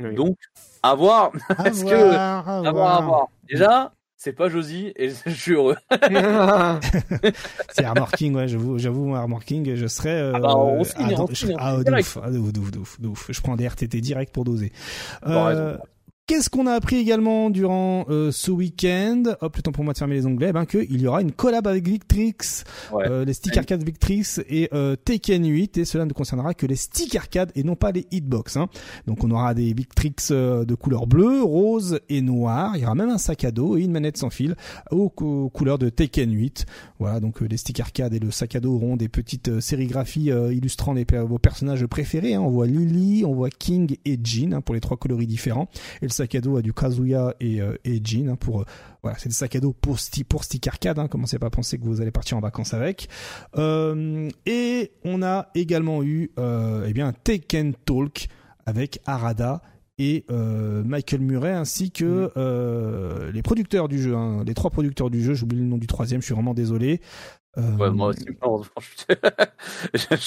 Donc, 0.00 0.36
à 0.82 0.94
voir. 0.94 1.32
À 1.48 1.54
voir, 1.70 1.84
que... 1.84 2.14
à, 2.14 2.72
voir, 2.72 2.96
à 2.96 3.04
voir. 3.04 3.28
Déjà, 3.48 3.92
c'est 4.16 4.32
pas 4.32 4.48
Josie 4.48 4.92
et 4.96 5.10
je 5.26 5.30
suis 5.30 5.52
heureux. 5.52 5.76
c'est 7.70 7.84
Armor 7.84 8.10
King, 8.12 8.34
ouais, 8.34 8.48
j'avoue, 8.48 8.78
j'avoue, 8.78 9.14
Armor 9.14 9.44
King, 9.44 9.74
je 9.74 9.86
serais. 9.86 10.20
Euh, 10.20 10.32
ah 10.34 10.40
bah 10.40 10.56
on 10.56 10.84
signe, 10.84 11.14
on 11.16 11.26
signe, 11.28 11.56
ah, 11.58 11.76
de 11.76 11.92
ouf, 11.92 12.18
ah, 12.22 12.30
de 12.30 12.38
ouf, 12.38 12.52
de 12.52 12.78
ouf, 12.78 13.00
de 13.00 13.08
ouf, 13.08 13.26
Je 13.30 13.40
prends 13.40 13.56
des 13.56 13.66
RTT 13.66 14.00
direct 14.00 14.34
pour 14.34 14.44
doser. 14.44 14.72
Euh, 15.26 15.76
Qu'est-ce 16.28 16.50
qu'on 16.50 16.66
a 16.66 16.74
appris 16.74 16.96
également 16.96 17.48
durant 17.48 18.04
euh, 18.10 18.30
ce 18.30 18.50
week-end? 18.50 19.22
Hop, 19.40 19.56
le 19.56 19.62
temps 19.62 19.72
pour 19.72 19.82
moi 19.82 19.94
de 19.94 19.98
fermer 19.98 20.14
les 20.14 20.26
onglets. 20.26 20.50
Eh 20.50 20.52
ben 20.52 20.66
qu'il 20.66 21.00
y 21.00 21.06
aura 21.06 21.22
une 21.22 21.32
collab 21.32 21.66
avec 21.66 21.88
Victrix, 21.88 22.64
euh, 22.92 23.24
les 23.24 23.32
stick 23.32 23.56
arcade 23.56 23.82
Victrix 23.82 24.42
et 24.46 24.68
euh, 24.74 24.94
Tekken 24.94 25.46
8, 25.46 25.78
et 25.78 25.84
cela 25.86 26.04
ne 26.04 26.12
concernera 26.12 26.52
que 26.52 26.66
les 26.66 26.76
stick 26.76 27.16
arcade 27.16 27.50
et 27.54 27.62
non 27.62 27.76
pas 27.76 27.92
les 27.92 28.06
hitbox. 28.10 28.58
Hein. 28.58 28.68
Donc 29.06 29.24
on 29.24 29.30
aura 29.30 29.54
des 29.54 29.72
Victrix 29.72 30.16
de 30.28 30.74
couleur 30.74 31.06
bleue, 31.06 31.42
rose 31.42 31.98
et 32.10 32.20
noir. 32.20 32.76
Il 32.76 32.82
y 32.82 32.84
aura 32.84 32.94
même 32.94 33.08
un 33.08 33.16
sac 33.16 33.44
à 33.44 33.50
dos 33.50 33.78
et 33.78 33.80
une 33.80 33.92
manette 33.92 34.18
sans 34.18 34.28
fil 34.28 34.54
aux, 34.90 35.08
couleurs 35.08 35.78
de 35.78 35.88
Tekken 35.88 36.30
8. 36.30 36.66
Voilà, 36.98 37.20
donc 37.20 37.40
les 37.40 37.56
stick 37.56 37.80
arcade 37.80 38.12
et 38.12 38.18
le 38.18 38.30
sac 38.30 38.54
à 38.54 38.60
dos 38.60 38.74
auront 38.74 38.98
des 38.98 39.08
petites 39.08 39.60
sérigraphies 39.60 40.30
illustrant 40.50 40.92
les, 40.92 41.06
vos 41.26 41.38
personnages 41.38 41.86
préférés. 41.86 42.34
Hein. 42.34 42.42
On 42.42 42.50
voit 42.50 42.66
Lily, 42.66 43.24
on 43.24 43.32
voit 43.32 43.48
King 43.48 43.96
et 44.04 44.20
Jin 44.22 44.52
hein, 44.52 44.60
pour 44.60 44.74
les 44.74 44.82
trois 44.82 44.98
coloris 44.98 45.26
différents. 45.26 45.70
Et 46.02 46.04
le 46.04 46.17
sac 46.18 46.34
à 46.34 46.40
dos 46.40 46.56
à 46.56 46.62
du 46.62 46.72
Kazuya 46.72 47.34
et, 47.38 47.60
euh, 47.60 47.76
et 47.84 48.00
Jin 48.02 48.28
hein, 48.28 48.36
pour 48.36 48.62
euh, 48.62 48.64
voilà 49.02 49.16
c'est 49.18 49.28
des 49.28 49.34
sacs 49.34 49.54
à 49.54 49.60
dos 49.60 49.72
pour 49.72 49.98
pour 50.28 50.44
stick 50.44 50.66
arcade 50.66 50.98
hein, 50.98 51.06
commencez 51.06 51.38
pas 51.38 51.46
à 51.46 51.50
penser 51.50 51.78
que 51.78 51.84
vous 51.84 52.00
allez 52.00 52.10
partir 52.10 52.36
en 52.36 52.40
vacances 52.40 52.74
avec. 52.74 53.08
Euh, 53.56 54.28
et 54.44 54.90
on 55.04 55.22
a 55.22 55.48
également 55.54 56.02
eu 56.02 56.32
euh, 56.38 56.86
eh 56.88 56.92
bien 56.92 57.12
Taken 57.12 57.74
Talk 57.84 58.26
avec 58.66 59.00
Arada 59.06 59.62
et 60.00 60.24
Michael 60.28 61.22
Murray 61.22 61.52
ainsi 61.52 61.90
que 61.90 62.30
les 63.32 63.42
producteurs 63.42 63.88
du 63.88 64.00
jeu, 64.00 64.14
hein, 64.14 64.44
les 64.46 64.54
trois 64.54 64.70
producteurs 64.70 65.10
du 65.10 65.20
jeu, 65.24 65.34
j'oublie 65.34 65.58
le 65.58 65.64
nom 65.64 65.76
du 65.76 65.88
troisième, 65.88 66.20
je 66.20 66.26
suis 66.26 66.34
vraiment 66.34 66.54
désolé. 66.54 67.00
Ouais, 67.58 67.90
moi 67.90 68.08
aussi, 68.08 68.24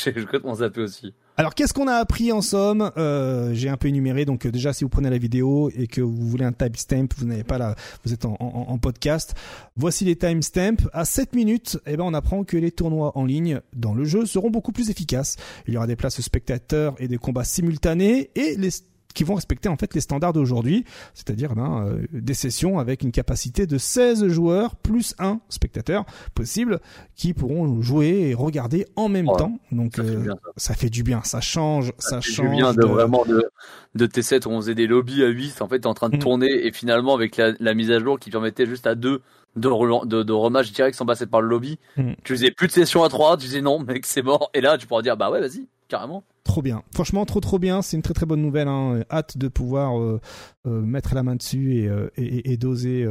j'ai 0.04 0.14
complètement 0.22 0.56
zappé 0.56 0.82
aussi. 0.82 1.14
Alors, 1.38 1.56
qu'est-ce 1.56 1.74
qu'on 1.74 1.88
a 1.88 1.96
appris 1.96 2.32
en 2.32 2.42
somme? 2.42 2.92
Euh, 2.98 3.54
J'ai 3.54 3.70
un 3.70 3.78
peu 3.78 3.88
énuméré. 3.88 4.26
Donc, 4.26 4.46
euh, 4.46 4.52
déjà, 4.52 4.74
si 4.74 4.84
vous 4.84 4.90
prenez 4.90 5.10
la 5.10 5.18
vidéo 5.18 5.72
et 5.76 5.88
que 5.88 6.02
vous 6.02 6.28
voulez 6.28 6.46
un 6.46 6.52
timestamp, 6.52 7.08
vous 7.18 7.26
n'avez 7.26 7.44
pas 7.44 7.58
là, 7.58 7.76
vous 8.04 8.14
êtes 8.14 8.26
en, 8.26 8.36
en, 8.40 8.66
en, 8.68 8.78
podcast. 8.78 9.34
Voici 9.76 10.06
les 10.06 10.16
timestamps. 10.16 10.88
À 10.94 11.06
7 11.06 11.34
minutes, 11.34 11.80
eh 11.86 11.98
ben, 11.98 12.04
on 12.04 12.14
apprend 12.14 12.44
que 12.44 12.58
les 12.58 12.72
tournois 12.72 13.18
en 13.18 13.26
ligne 13.26 13.62
dans 13.74 13.94
le 13.94 14.04
jeu 14.04 14.26
seront 14.26 14.50
beaucoup 14.50 14.72
plus 14.72 14.90
efficaces. 14.90 15.38
Il 15.68 15.74
y 15.74 15.78
aura 15.78 15.88
des 15.88 15.96
places 15.96 16.20
spectateurs 16.22 16.96
et 17.00 17.08
des 17.08 17.18
combats 17.18 17.44
simultanés 17.44 18.30
et 18.36 18.56
les 18.58 18.70
qui 19.14 19.24
vont 19.24 19.36
respecter 19.36 19.70
en 19.70 19.78
fait 19.78 19.94
les 19.94 20.02
standards 20.02 20.34
d'aujourd'hui, 20.34 20.86
c'est-à-dire 21.14 21.56
ben, 21.56 21.86
euh, 21.88 22.06
des 22.12 22.34
sessions 22.34 22.80
avec 22.80 23.02
une 23.02 23.12
capacité 23.12 23.68
de 23.68 23.78
16 23.78 24.28
joueurs 24.28 24.76
plus 24.76 25.16
un 25.20 25.40
spectateur 25.50 26.06
possible 26.36 26.80
qui 27.16 27.34
pourront 27.34 27.82
jouer 27.82 28.30
et 28.30 28.34
regarder 28.34 28.86
en 28.96 29.10
même 29.10 29.28
temps. 29.38 29.60
Donc 29.72 29.96
ça, 29.96 30.02
euh, 30.02 30.24
fait 30.24 30.30
ça, 30.58 30.74
fait 30.74 30.90
du 30.90 31.04
bien, 31.04 31.22
ça 31.24 31.42
change, 31.42 31.94
ça, 31.98 32.10
ça 32.10 32.22
fait 32.22 32.32
change. 32.32 32.50
Du 32.50 32.56
bien 32.56 32.74
de, 32.74 32.86
vraiment 32.86 33.26
de, 33.26 33.50
de 33.96 34.08
T7 34.08 34.48
où 34.48 34.52
on 34.52 34.62
faisait 34.62 34.76
des 34.76 34.88
lobbies 34.88 35.24
à 35.24 35.28
8, 35.28 35.62
en 35.62 35.68
fait, 35.68 35.86
en 35.86 35.94
train 35.94 36.10
de 36.10 36.18
mm. 36.18 36.20
tourner 36.20 36.66
et 36.66 36.72
finalement 36.72 37.14
avec 37.14 37.38
la, 37.38 37.54
la, 37.60 37.74
mise 37.74 37.92
à 37.92 38.00
jour 38.00 38.20
qui 38.20 38.30
permettait 38.30 38.66
juste 38.66 38.88
à 38.88 38.96
2 38.96 39.22
de, 39.56 40.06
de, 40.06 40.24
de 40.24 40.34
rematch 40.34 40.72
direct 40.72 40.96
sans 40.96 41.06
passer 41.06 41.26
par 41.26 41.42
le 41.42 41.48
lobby. 41.48 41.80
Mm. 41.98 42.14
Tu 42.24 42.34
faisais 42.34 42.52
plus 42.52 42.68
de 42.68 42.72
sessions 42.72 43.04
à 43.04 43.10
3, 43.10 43.38
tu 43.38 43.48
disais 43.48 43.62
non, 43.62 43.80
mec, 43.80 44.06
c'est 44.06 44.22
mort. 44.22 44.50
Et 44.54 44.62
là, 44.62 44.78
tu 44.78 44.88
pourras 44.88 45.02
dire 45.02 45.18
bah 45.18 45.30
ouais, 45.30 45.42
vas-y, 45.42 45.68
carrément. 45.92 46.24
Trop 46.46 46.62
bien. 46.62 46.84
Franchement, 46.94 47.26
trop 47.26 47.42
trop 47.42 47.60
bien. 47.60 47.82
C'est 47.82 47.98
une 47.98 48.02
très 48.02 48.14
très 48.14 48.26
bonne 48.26 48.42
nouvelle. 48.42 48.70
Hein. 48.70 49.04
Hâte 49.12 49.38
de 49.38 49.50
pouvoir 49.50 50.00
euh, 50.00 50.22
euh, 50.66 50.82
mettre 50.82 51.14
la 51.14 51.22
main 51.22 51.36
dessus 51.36 51.76
et, 51.76 51.88
euh, 51.88 52.10
et, 52.16 52.54
et 52.54 52.58
doser. 52.58 53.06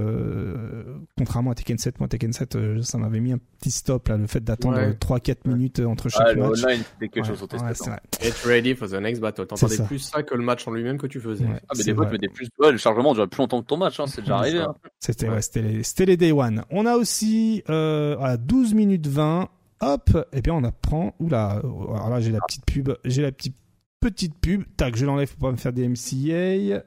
contrairement 1.18 1.50
à 1.50 1.54
Tekken 1.54 1.76
7, 1.76 2.00
moi 2.00 2.08
Tekken 2.08 2.32
7, 2.32 2.82
ça 2.82 2.98
m'avait 2.98 3.20
mis 3.20 3.32
un 3.32 3.38
petit 3.58 3.70
stop 3.70 4.08
là, 4.08 4.16
le 4.16 4.26
fait 4.26 4.42
d'attendre 4.42 4.78
3-4 4.78 5.46
minutes 5.46 5.80
entre 5.80 6.08
chaque 6.08 6.28
ah, 6.30 6.34
match. 6.34 6.64
Online, 6.64 6.82
c'était 6.92 7.08
quelque 7.08 7.26
chose 7.26 7.42
ouais, 7.42 7.60
ouais, 7.60 7.98
Get 8.20 8.48
ready 8.48 8.74
for 8.74 8.88
the 8.88 8.94
next 8.94 9.20
battle. 9.20 9.46
T'entendais 9.46 9.82
plus 9.84 9.98
ça 9.98 10.22
que 10.22 10.34
le 10.34 10.42
match 10.42 10.66
en 10.66 10.72
lui-même 10.72 10.96
que 10.96 11.06
tu 11.06 11.20
faisais. 11.20 11.44
ah, 11.68 11.74
mais 11.76 11.84
des 11.84 11.94
fois, 11.94 12.08
mais 12.10 12.28
plus. 12.28 12.48
Ouais, 12.58 12.72
le 12.72 12.78
chargement 12.78 13.12
durait 13.12 13.28
plus 13.28 13.40
longtemps 13.40 13.60
que 13.60 13.66
ton 13.66 13.76
match. 13.76 14.00
Hein. 14.00 14.06
C'est 14.06 14.22
déjà 14.22 14.38
arrivé. 14.38 14.60
Hein. 14.60 14.74
C'était 14.98 15.28
ouais, 15.28 15.42
c'était 15.42 15.62
les, 15.62 16.06
les 16.06 16.16
Day 16.16 16.32
One. 16.32 16.64
On 16.70 16.86
a 16.86 16.96
aussi 16.96 17.62
à 17.68 18.36
12 18.38 18.72
minutes 18.72 19.06
20 19.06 19.50
hop, 19.80 20.10
et 20.32 20.40
bien 20.42 20.54
on 20.54 20.64
apprend. 20.64 21.14
Oula, 21.20 21.60
alors 21.62 22.10
là 22.10 22.20
j'ai 22.20 22.32
la 22.32 22.40
petite 22.46 22.64
pub, 22.66 22.92
j'ai 23.04 23.22
la 23.22 23.32
petite 23.32 23.56
petite 24.00 24.34
pub. 24.40 24.64
Tac, 24.76 24.96
je 24.96 25.06
l'enlève 25.06 25.30
pour 25.30 25.48
pas 25.48 25.52
me 25.52 25.56
faire 25.56 25.72
des 25.72 25.88
MCA. 25.88 26.82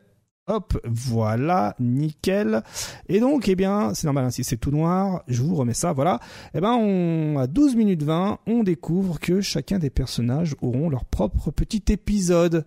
Hop, 0.47 0.77
voilà, 0.83 1.73
nickel. 1.79 2.63
Et 3.07 3.21
donc, 3.21 3.47
eh 3.47 3.55
bien, 3.55 3.93
c'est 3.93 4.07
normal, 4.07 4.25
hein, 4.25 4.29
si 4.29 4.43
c'est 4.43 4.57
tout 4.57 4.71
noir, 4.71 5.23
je 5.29 5.41
vous 5.41 5.55
remets 5.55 5.73
ça, 5.73 5.93
voilà. 5.93 6.19
Eh 6.53 6.59
ben, 6.59 6.73
on, 6.73 7.39
à 7.39 7.47
12 7.47 7.77
minutes 7.77 8.03
20, 8.03 8.39
on 8.45 8.63
découvre 8.63 9.21
que 9.21 9.39
chacun 9.39 9.79
des 9.79 9.89
personnages 9.89 10.55
auront 10.61 10.89
leur 10.89 11.05
propre 11.05 11.49
petit 11.51 11.83
épisode. 11.93 12.65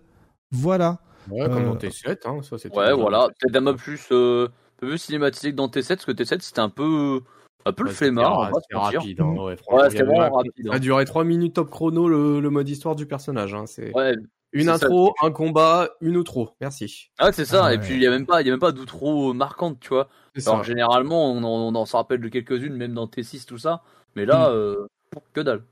Voilà. 0.49 1.01
Ouais, 1.29 1.45
comme 1.45 1.65
dans 1.65 1.75
euh, 1.75 1.77
T7, 1.77 2.17
hein, 2.25 2.41
ça 2.41 2.57
c'est 2.57 2.75
Ouais, 2.75 2.93
voilà. 2.93 3.27
Peut-être 3.39 3.55
un 3.57 3.65
peu 3.65 3.75
plus, 3.75 4.07
euh, 4.11 4.45
un 4.47 4.77
peu 4.77 4.87
plus 4.87 4.97
cinématique 4.97 5.53
dans 5.53 5.67
T7, 5.67 5.87
parce 5.87 6.05
que 6.05 6.13
T7 6.13 6.41
c'était 6.41 6.61
un 6.61 6.69
peu, 6.69 7.21
un 7.67 7.73
peu 7.73 7.83
le 7.83 7.91
flemmard. 7.91 8.51
C'était 8.61 8.77
rapide, 8.77 9.21
hein, 9.21 9.33
ouais, 9.37 9.57
ouais 9.71 9.89
c'était 9.89 10.03
vraiment 10.03 10.35
rapide. 10.35 10.67
Ça 10.67 10.73
a 10.73 10.79
duré 10.79 11.05
3 11.05 11.23
minutes 11.23 11.55
top 11.55 11.69
chrono 11.69 12.07
le, 12.07 12.39
le 12.39 12.49
mode 12.49 12.67
histoire 12.69 12.95
du 12.95 13.05
personnage. 13.05 13.53
Hein, 13.53 13.65
ouais, 13.93 14.15
une 14.53 14.69
intro, 14.69 15.13
un 15.21 15.31
combat, 15.31 15.89
une 16.01 16.17
outro. 16.17 16.51
Merci. 16.61 17.11
Ah, 17.17 17.31
c'est 17.31 17.45
ça. 17.45 17.73
Et 17.73 17.77
puis, 17.77 17.95
il 17.95 18.01
y 18.01 18.07
a 18.07 18.09
même 18.09 18.25
pas, 18.25 18.41
il 18.41 18.45
y 18.45 18.49
a 18.49 18.53
même 18.53 18.59
pas 18.59 18.71
d'outro 18.71 19.33
marquante, 19.33 19.79
tu 19.79 19.89
vois. 19.89 20.07
Alors, 20.45 20.63
généralement, 20.63 21.31
on 21.31 21.43
en, 21.43 21.75
on 21.75 21.85
se 21.85 21.95
rappelle 21.95 22.21
de 22.21 22.29
quelques-unes, 22.29 22.75
même 22.75 22.93
dans 22.93 23.07
T6, 23.07 23.45
tout 23.45 23.57
ça. 23.57 23.83
Mais 24.15 24.25
là, 24.25 24.49
mm. 24.49 24.53
euh, 24.53 24.87
que 25.33 25.41
dalle. 25.41 25.63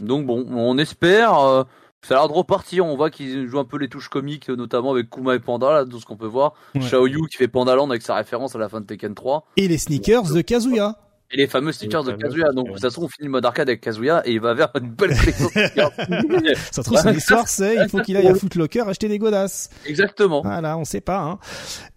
Donc, 0.00 0.26
bon, 0.26 0.46
on 0.48 0.78
espère. 0.78 1.38
Euh, 1.38 1.64
ça 2.02 2.14
a 2.14 2.18
l'air 2.18 2.28
de 2.28 2.34
repartir. 2.34 2.86
On 2.86 2.96
voit 2.96 3.10
qu'ils 3.10 3.46
jouent 3.48 3.58
un 3.58 3.64
peu 3.64 3.78
les 3.78 3.88
touches 3.88 4.08
comiques, 4.08 4.48
notamment 4.48 4.92
avec 4.92 5.10
Kuma 5.10 5.34
et 5.34 5.40
Panda, 5.40 5.72
là, 5.72 5.84
tout 5.84 6.00
ce 6.00 6.06
qu'on 6.06 6.16
peut 6.16 6.26
voir. 6.26 6.54
Ouais. 6.74 6.80
Xiaoyu 6.80 7.26
qui 7.30 7.36
fait 7.36 7.48
Pandaland 7.48 7.88
avec 7.90 8.02
sa 8.02 8.14
référence 8.14 8.54
à 8.54 8.58
la 8.58 8.68
fin 8.68 8.80
de 8.80 8.86
Tekken 8.86 9.14
3. 9.14 9.46
Et 9.56 9.68
les 9.68 9.78
sneakers 9.78 10.32
de 10.32 10.40
Kazuya. 10.40 10.96
Et 11.30 11.36
les 11.36 11.46
fameux 11.46 11.72
stickers 11.72 12.04
de 12.04 12.12
Kazuya. 12.12 12.52
Donc, 12.52 12.68
de 12.68 12.72
toute 12.72 12.80
façon, 12.80 13.02
on 13.02 13.08
finit 13.08 13.26
le 13.26 13.30
mode 13.30 13.44
arcade 13.44 13.68
avec 13.68 13.82
Kazuya 13.82 14.22
et 14.26 14.32
il 14.32 14.40
va 14.40 14.54
vers 14.54 14.70
une 14.80 14.90
belle 14.90 15.14
collection 15.18 15.50
Ça 16.70 16.82
trouve, 16.82 16.98
son 16.98 17.12
histoire, 17.12 17.48
c'est 17.48 17.76
il 17.76 17.88
faut 17.88 18.00
qu'il 18.00 18.16
aille 18.16 18.28
à 18.28 18.34
Footlocker 18.38 18.88
acheter 18.88 19.08
des 19.08 19.18
godasses. 19.18 19.68
Exactement. 19.84 20.40
Voilà, 20.42 20.78
on 20.78 20.84
sait 20.84 21.02
pas, 21.02 21.20
hein. 21.20 21.38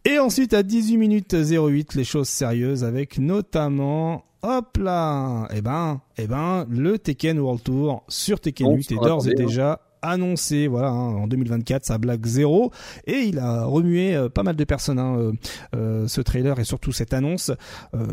Et 0.04 0.20
ensuite, 0.20 0.54
à 0.54 0.64
18 0.64 0.98
minutes 0.98 1.34
08, 1.34 1.96
les 1.96 2.04
choses 2.04 2.28
sérieuses 2.28 2.84
avec 2.84 3.20
notamment 3.20 4.26
Hop 4.44 4.78
là 4.78 5.48
Eh 5.54 5.62
ben, 5.62 6.02
eh 6.18 6.26
ben, 6.26 6.66
le 6.68 6.98
Tekken 6.98 7.40
World 7.40 7.62
Tour 7.62 8.04
sur 8.08 8.40
Tekken 8.40 8.76
8 8.76 8.92
est 8.92 8.96
d'ores 8.96 9.28
et 9.28 9.36
déjà 9.36 9.80
annoncé, 10.02 10.68
voilà, 10.68 10.90
hein, 10.90 11.16
en 11.16 11.28
2024, 11.28 11.86
ça 11.86 11.98
blague 11.98 12.26
zéro, 12.26 12.72
et 13.06 13.20
il 13.20 13.40
a 13.40 13.66
remué 13.66 14.16
euh, 14.16 14.30
pas 14.30 14.44
mal 14.44 14.56
de 14.56 14.64
personnes, 14.64 15.00
hein, 15.00 15.18
euh, 15.18 15.32
euh, 15.76 16.08
ce 16.08 16.22
trailer 16.22 16.60
et 16.60 16.64
surtout 16.64 16.92
cette 16.92 17.14
annonce. 17.14 17.52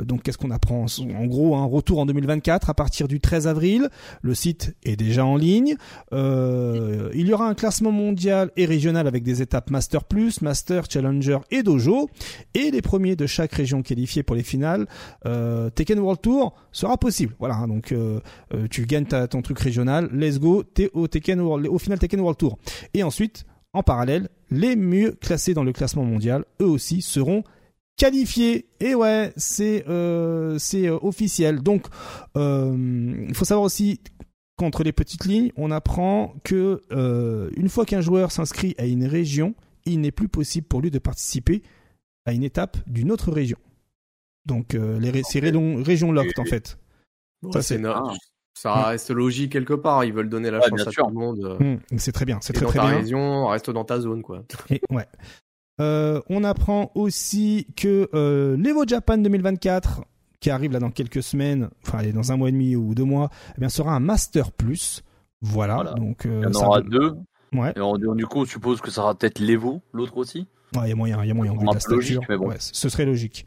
donc 0.05 0.23
qu'est-ce 0.23 0.39
qu'on 0.39 0.51
apprend 0.51 0.87
En 1.17 1.27
gros, 1.27 1.57
un 1.57 1.65
retour 1.65 2.01
en 2.01 2.07
2024 2.07 2.71
à 2.71 2.75
partir 2.75 3.09
du 3.09 3.21
13 3.21 3.47
avril. 3.47 3.89
Le 4.23 4.35
site 4.35 4.77
est 4.85 4.97
déjà 4.97 5.25
en 5.25 5.37
ligne. 5.37 5.77
il 6.13 7.27
y 7.27 7.33
aura 7.33 7.49
un 7.49 7.55
classement 7.55 7.93
mondial 7.93 8.51
et 8.57 8.67
régional 8.67 9.07
avec 9.07 9.23
des 9.23 9.43
étapes 9.43 9.71
Master 9.71 10.05
Plus, 10.05 10.43
Master, 10.43 10.85
Challenger 10.89 11.39
et 11.51 11.63
Dojo, 11.63 12.11
et 12.55 12.71
les 12.71 12.83
premiers 12.83 13.17
de 13.17 13.27
chaque 13.27 13.53
région 13.53 13.83
qualifiée 13.83 14.23
pour 14.23 14.37
les 14.37 14.43
finales. 14.43 14.87
Tekken 15.25 15.99
World 15.99 16.21
Tour 16.21 16.55
sera 16.73 16.97
possible. 16.97 17.35
Voilà, 17.39 17.57
hein, 17.57 17.69
donc 17.69 17.95
tu 18.71 18.87
gagnes 18.87 19.07
ton 19.07 19.43
truc 19.43 19.59
régional. 19.59 20.09
Let's 20.13 20.39
go, 20.39 20.63
t'es 20.63 20.91
au 20.93 21.09
Tekken 21.09 21.41
World 21.41 21.67
au 21.79 21.81
final 21.81 21.99
Tekken 21.99 22.21
World 22.21 22.39
Tour. 22.39 22.59
Et 22.93 23.05
ensuite, 23.05 23.45
en 23.73 23.83
parallèle, 23.83 24.29
les 24.51 24.75
mieux 24.77 25.13
classés 25.13 25.55
dans 25.55 25.63
le 25.65 25.73
classement 25.73 26.05
mondial, 26.05 26.45
eux 26.61 26.67
aussi, 26.67 27.03
seront 27.03 27.45
qualifiés. 27.97 28.67
Et 28.81 28.95
ouais, 28.95 29.33
c'est 29.37 29.87
euh, 29.89 30.59
c'est 30.59 30.89
euh, 30.89 30.99
officiel. 31.01 31.61
Donc, 31.63 31.87
euh, 32.37 33.27
il 33.29 33.35
faut 33.35 33.45
savoir 33.45 33.65
aussi 33.65 34.01
qu'entre 34.57 34.83
les 34.83 34.93
petites 34.93 35.25
lignes, 35.25 35.53
on 35.57 35.71
apprend 35.71 36.35
que 36.43 36.83
une 37.57 37.69
fois 37.69 37.85
qu'un 37.85 38.01
joueur 38.01 38.33
s'inscrit 38.33 38.75
à 38.79 38.87
une 38.87 39.07
région, 39.07 39.55
il 39.85 40.01
n'est 40.01 40.11
plus 40.11 40.29
possible 40.29 40.67
pour 40.67 40.81
lui 40.81 40.91
de 40.91 40.99
participer 40.99 41.63
à 42.27 42.33
une 42.33 42.43
étape 42.43 42.77
d'une 42.89 43.13
autre 43.13 43.31
région. 43.31 43.59
Donc, 44.47 44.73
les 44.73 45.23
c'est 45.23 45.39
région, 45.39 46.11
locked 46.11 46.39
en 46.39 46.45
fait. 46.45 46.77
ça 47.53 47.63
c'est 47.63 47.79
ça 48.61 48.75
mm. 48.75 48.85
reste 48.87 49.11
logique 49.11 49.53
quelque 49.53 49.75
part. 49.75 50.05
Ils 50.05 50.13
veulent 50.13 50.29
donner 50.29 50.51
la 50.51 50.61
chance 50.61 50.81
à 50.81 50.91
tout 50.91 51.07
le 51.07 51.15
monde. 51.15 51.57
Mm, 51.61 51.97
c'est 51.97 52.13
très 52.13 52.25
bien, 52.25 52.39
c'est 52.41 52.53
très 52.53 52.65
dans 52.65 52.71
très 52.71 52.81
ta 52.81 52.87
bien. 52.87 52.97
région, 52.99 53.47
reste 53.47 53.71
dans 53.71 53.85
ta 53.85 54.01
zone, 54.01 54.23
quoi. 54.23 54.43
Et, 54.71 54.81
ouais. 54.91 55.07
Euh, 55.81 56.21
on 56.29 56.43
apprend 56.43 56.91
aussi 56.97 57.69
que 57.77 58.09
euh, 58.15 58.57
l'Evo 58.57 58.85
Japan 58.85 59.19
2024, 59.19 60.03
qui 60.41 60.51
arrive 60.51 60.73
là 60.73 60.81
dans 60.81 60.91
quelques 60.91 61.23
semaines, 61.23 61.71
enfin 61.87 62.03
dans 62.11 62.33
un 62.33 62.37
mois 62.37 62.49
et 62.49 62.53
demi 62.53 62.75
ou 62.75 62.97
deux 62.97 63.05
mois, 63.05 63.31
eh 63.57 63.61
bien 63.61 63.69
sera 63.69 63.93
un 63.95 64.01
Master 64.01 64.51
Plus. 64.51 65.05
Voilà. 65.41 65.95
Donc 65.97 66.27
euh, 66.27 66.43
il 66.49 66.53
y 66.53 66.57
en 66.57 66.67
aura 66.67 66.81
deux. 66.81 67.15
Ouais. 67.53 67.73
Et 67.77 68.17
du 68.17 68.27
coup, 68.27 68.41
on 68.41 68.45
suppose 68.45 68.81
que 68.81 68.91
ça 68.91 69.03
sera 69.03 69.15
peut-être 69.15 69.39
l'Evo, 69.39 69.81
l'autre 69.93 70.17
aussi. 70.17 70.49
Ouais, 70.75 70.87
il 70.87 70.89
y 70.89 70.93
a 70.93 70.97
moyen, 70.97 71.23
il 71.23 71.29
y 71.29 71.31
a 71.31 71.35
moyen. 71.35 71.53
Vu 71.57 71.65
la 71.65 71.79
stature. 71.79 72.23
mais 72.29 72.37
bon. 72.37 72.49
ouais, 72.49 72.57
ce 72.59 72.89
serait 72.89 73.07
logique. 73.07 73.47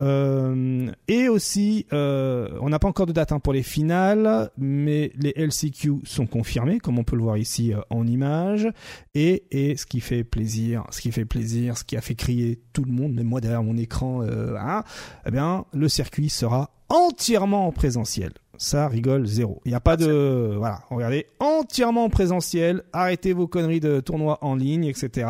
Euh, 0.00 0.92
et 1.08 1.28
aussi, 1.28 1.86
euh, 1.92 2.48
on 2.60 2.68
n'a 2.68 2.78
pas 2.78 2.88
encore 2.88 3.06
de 3.06 3.12
date 3.12 3.32
hein, 3.32 3.40
pour 3.40 3.52
les 3.52 3.62
finales, 3.62 4.50
mais 4.56 5.10
les 5.16 5.32
LCQ 5.36 6.00
sont 6.04 6.26
confirmés, 6.26 6.78
comme 6.78 6.98
on 6.98 7.04
peut 7.04 7.16
le 7.16 7.22
voir 7.22 7.36
ici 7.36 7.72
euh, 7.72 7.80
en 7.90 8.06
image. 8.06 8.68
Et, 9.14 9.44
et 9.50 9.76
ce 9.76 9.86
qui 9.86 10.00
fait 10.00 10.24
plaisir, 10.24 10.84
ce 10.90 11.00
qui 11.00 11.10
fait 11.10 11.24
plaisir, 11.24 11.76
ce 11.76 11.84
qui 11.84 11.96
a 11.96 12.00
fait 12.00 12.14
crier 12.14 12.60
tout 12.72 12.84
le 12.84 12.92
monde, 12.92 13.12
même 13.12 13.26
moi 13.26 13.40
derrière 13.40 13.62
mon 13.62 13.76
écran, 13.76 14.22
hein, 14.22 14.84
eh 15.26 15.30
bien, 15.30 15.64
le 15.72 15.88
circuit 15.88 16.28
sera 16.28 16.70
entièrement 16.88 17.66
en 17.66 17.72
présentiel. 17.72 18.32
Ça 18.56 18.88
rigole 18.88 19.26
zéro. 19.26 19.60
Il 19.64 19.68
n'y 19.68 19.76
a 19.76 19.80
pas 19.80 19.96
de 19.96 20.54
voilà. 20.56 20.80
Regardez, 20.90 21.26
entièrement 21.38 22.04
en 22.04 22.10
présentiel. 22.10 22.82
Arrêtez 22.92 23.32
vos 23.32 23.46
conneries 23.46 23.78
de 23.78 24.00
tournois 24.00 24.38
en 24.42 24.56
ligne, 24.56 24.84
etc. 24.84 25.28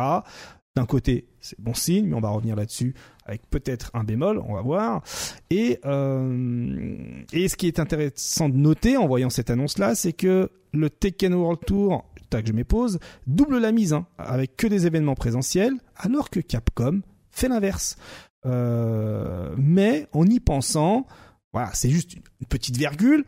Côté, 0.85 1.27
c'est 1.39 1.59
bon 1.59 1.73
signe, 1.73 2.07
mais 2.07 2.15
on 2.15 2.19
va 2.19 2.29
revenir 2.29 2.55
là-dessus 2.55 2.93
avec 3.25 3.47
peut-être 3.49 3.91
un 3.93 4.03
bémol, 4.03 4.39
on 4.39 4.55
va 4.55 4.61
voir. 4.61 5.03
Et, 5.49 5.79
euh, 5.85 7.23
et 7.31 7.47
ce 7.47 7.55
qui 7.55 7.67
est 7.67 7.79
intéressant 7.79 8.49
de 8.49 8.57
noter 8.57 8.97
en 8.97 9.07
voyant 9.07 9.29
cette 9.29 9.49
annonce-là, 9.49 9.95
c'est 9.95 10.13
que 10.13 10.49
le 10.73 10.89
Tekken 10.89 11.33
World 11.33 11.59
Tour, 11.65 12.05
tac, 12.29 12.47
je 12.47 12.53
m'épose, 12.53 12.99
double 13.27 13.59
la 13.59 13.71
mise, 13.71 13.93
hein, 13.93 14.07
avec 14.17 14.55
que 14.55 14.67
des 14.67 14.87
événements 14.87 15.15
présentiels, 15.15 15.73
alors 15.95 16.29
que 16.29 16.39
Capcom 16.39 17.01
fait 17.31 17.47
l'inverse. 17.47 17.97
Euh, 18.45 19.53
mais 19.57 20.07
en 20.11 20.25
y 20.25 20.39
pensant, 20.39 21.05
voilà, 21.53 21.69
c'est 21.73 21.89
juste 21.89 22.13
une 22.13 22.47
petite 22.47 22.77
virgule, 22.77 23.25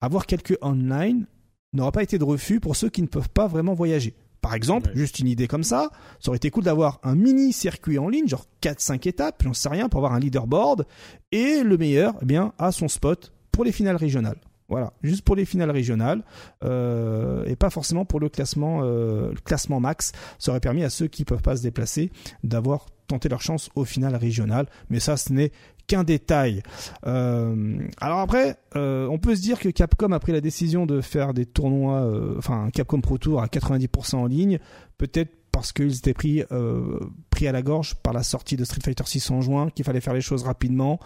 avoir 0.00 0.26
quelques 0.26 0.58
online 0.62 1.26
n'aura 1.72 1.92
pas 1.92 2.02
été 2.02 2.18
de 2.18 2.24
refus 2.24 2.60
pour 2.60 2.76
ceux 2.76 2.90
qui 2.90 3.02
ne 3.02 3.06
peuvent 3.06 3.30
pas 3.30 3.46
vraiment 3.46 3.74
voyager. 3.74 4.14
Par 4.42 4.54
exemple, 4.54 4.90
juste 4.94 5.20
une 5.20 5.28
idée 5.28 5.46
comme 5.46 5.62
ça, 5.62 5.90
ça 6.18 6.30
aurait 6.30 6.36
été 6.36 6.50
cool 6.50 6.64
d'avoir 6.64 6.98
un 7.04 7.14
mini 7.14 7.52
circuit 7.52 7.98
en 7.98 8.08
ligne, 8.08 8.26
genre 8.26 8.44
4-5 8.60 9.08
étapes, 9.08 9.40
j'en 9.44 9.54
sais 9.54 9.68
rien, 9.68 9.88
pour 9.88 9.98
avoir 10.00 10.12
un 10.12 10.18
leaderboard, 10.18 10.84
et 11.30 11.62
le 11.62 11.78
meilleur, 11.78 12.14
eh 12.20 12.26
bien, 12.26 12.52
a 12.58 12.72
son 12.72 12.88
spot 12.88 13.32
pour 13.52 13.64
les 13.64 13.72
finales 13.72 13.96
régionales. 13.96 14.38
Voilà, 14.68 14.94
juste 15.02 15.22
pour 15.22 15.36
les 15.36 15.44
finales 15.44 15.70
régionales 15.70 16.24
euh, 16.64 17.44
et 17.44 17.56
pas 17.56 17.68
forcément 17.68 18.06
pour 18.06 18.20
le 18.20 18.30
classement, 18.30 18.80
euh, 18.82 19.30
le 19.30 19.40
classement 19.44 19.80
max. 19.80 20.12
Ça 20.38 20.50
aurait 20.50 20.60
permis 20.60 20.82
à 20.82 20.88
ceux 20.88 21.08
qui 21.08 21.24
peuvent 21.26 21.42
pas 21.42 21.56
se 21.56 21.62
déplacer 21.62 22.10
d'avoir 22.42 22.86
tenté 23.06 23.28
leur 23.28 23.42
chance 23.42 23.68
au 23.74 23.84
final 23.84 24.16
régional. 24.16 24.66
Mais 24.88 24.98
ça, 24.98 25.18
ce 25.18 25.32
n'est 25.32 25.52
qu'un 25.86 26.04
détail. 26.04 26.62
Euh, 27.06 27.78
alors 28.00 28.20
après, 28.20 28.56
euh, 28.76 29.06
on 29.08 29.18
peut 29.18 29.34
se 29.34 29.42
dire 29.42 29.58
que 29.58 29.68
Capcom 29.68 30.12
a 30.12 30.20
pris 30.20 30.32
la 30.32 30.40
décision 30.40 30.86
de 30.86 31.00
faire 31.00 31.34
des 31.34 31.46
tournois, 31.46 32.02
euh, 32.02 32.34
enfin 32.38 32.70
Capcom 32.72 33.00
Pro 33.00 33.18
Tour 33.18 33.42
à 33.42 33.46
90% 33.46 34.16
en 34.16 34.26
ligne, 34.26 34.58
peut-être 34.98 35.32
parce 35.50 35.72
qu'ils 35.72 35.96
étaient 35.96 36.14
pris, 36.14 36.44
euh, 36.50 36.98
pris 37.30 37.46
à 37.46 37.52
la 37.52 37.62
gorge 37.62 37.94
par 37.96 38.12
la 38.12 38.22
sortie 38.22 38.56
de 38.56 38.64
Street 38.64 38.80
Fighter 38.82 39.04
6 39.06 39.30
en 39.30 39.40
juin, 39.40 39.70
qu'il 39.70 39.84
fallait 39.84 40.00
faire 40.00 40.14
les 40.14 40.22
choses 40.22 40.44
rapidement. 40.44 40.98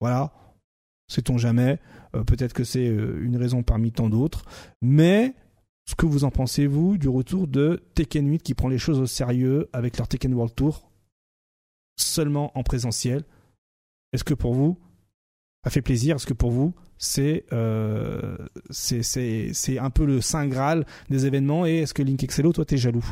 Voilà, 0.00 0.32
sait-on 1.08 1.38
jamais. 1.38 1.78
Peut-être 2.26 2.52
que 2.52 2.64
c'est 2.64 2.84
une 2.84 3.36
raison 3.36 3.62
parmi 3.62 3.92
tant 3.92 4.08
d'autres. 4.08 4.44
Mais 4.82 5.34
ce 5.88 5.94
que 5.94 6.04
vous 6.04 6.24
en 6.24 6.30
pensez, 6.30 6.66
vous, 6.66 6.98
du 6.98 7.08
retour 7.08 7.46
de 7.46 7.82
Tekken 7.94 8.28
8 8.28 8.42
qui 8.42 8.54
prend 8.54 8.68
les 8.68 8.78
choses 8.78 8.98
au 8.98 9.06
sérieux 9.06 9.68
avec 9.72 9.98
leur 9.98 10.08
Tekken 10.08 10.34
World 10.34 10.54
Tour 10.54 10.90
seulement 11.96 12.56
en 12.58 12.62
présentiel? 12.62 13.24
Est-ce 14.12 14.24
que 14.24 14.34
pour 14.34 14.54
vous, 14.54 14.78
ça 15.64 15.70
fait 15.70 15.82
plaisir? 15.82 16.16
Est-ce 16.16 16.26
que 16.26 16.34
pour 16.34 16.50
vous, 16.50 16.74
c'est 16.98 17.44
euh, 17.52 18.36
c'est 18.70 19.78
un 19.78 19.90
peu 19.90 20.04
le 20.04 20.20
saint 20.20 20.46
graal 20.46 20.86
des 21.10 21.26
événements 21.26 21.66
Et 21.66 21.78
est-ce 21.78 21.94
que 21.94 22.02
Link 22.02 22.22
Excello, 22.22 22.52
toi, 22.52 22.64
t'es 22.64 22.76
jaloux? 22.76 23.04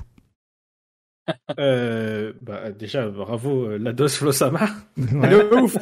Euh, 1.58 2.32
bah, 2.42 2.72
déjà, 2.72 3.08
bravo 3.08 3.66
euh, 3.66 3.78
Lados 3.78 4.16
Flosama. 4.16 4.68
Ouais. 4.96 5.54
ouf. 5.54 5.76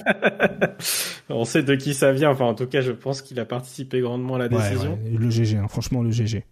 On 1.30 1.44
sait 1.44 1.62
de 1.62 1.74
qui 1.74 1.94
ça 1.94 2.12
vient. 2.12 2.30
Enfin, 2.30 2.44
en 2.44 2.54
tout 2.54 2.66
cas, 2.66 2.80
je 2.80 2.92
pense 2.92 3.22
qu'il 3.22 3.40
a 3.40 3.46
participé 3.46 4.00
grandement 4.00 4.34
à 4.34 4.38
la 4.38 4.48
décision. 4.48 4.98
Ouais, 5.02 5.10
ouais, 5.10 5.18
le 5.18 5.30
GG, 5.30 5.56
hein, 5.56 5.68
franchement, 5.68 6.02
le 6.02 6.10
GG. 6.10 6.44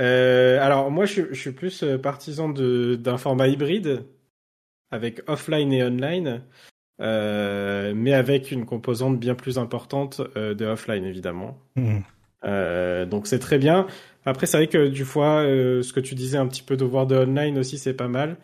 Euh, 0.00 0.64
alors, 0.64 0.90
moi, 0.90 1.06
je, 1.06 1.22
je 1.30 1.40
suis 1.40 1.52
plus 1.52 1.84
partisan 2.02 2.48
d'un 2.48 3.18
format 3.18 3.48
hybride 3.48 4.04
avec 4.90 5.22
offline 5.28 5.72
et 5.72 5.82
online, 5.84 6.42
mais 7.00 8.12
avec 8.12 8.50
une 8.50 8.66
composante 8.66 9.18
bien 9.18 9.34
plus 9.34 9.58
importante 9.58 10.20
euh, 10.36 10.54
de 10.54 10.66
offline, 10.66 11.04
évidemment. 11.04 11.58
Mhm. 11.76 12.02
Euh, 12.44 13.06
donc 13.06 13.26
c'est 13.26 13.38
très 13.38 13.58
bien. 13.58 13.86
Après, 14.24 14.46
c'est 14.46 14.56
vrai 14.56 14.66
que 14.66 14.88
du 14.88 15.04
fois, 15.04 15.42
euh, 15.42 15.82
ce 15.82 15.92
que 15.92 16.00
tu 16.00 16.14
disais 16.14 16.38
un 16.38 16.46
petit 16.46 16.62
peu 16.62 16.76
de 16.76 16.84
voir 16.84 17.06
de 17.06 17.16
online 17.16 17.58
aussi, 17.58 17.78
c'est 17.78 17.94
pas 17.94 18.08
mal. 18.08 18.36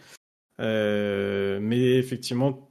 Euh, 0.61 1.59
mais 1.61 1.97
effectivement, 1.97 2.69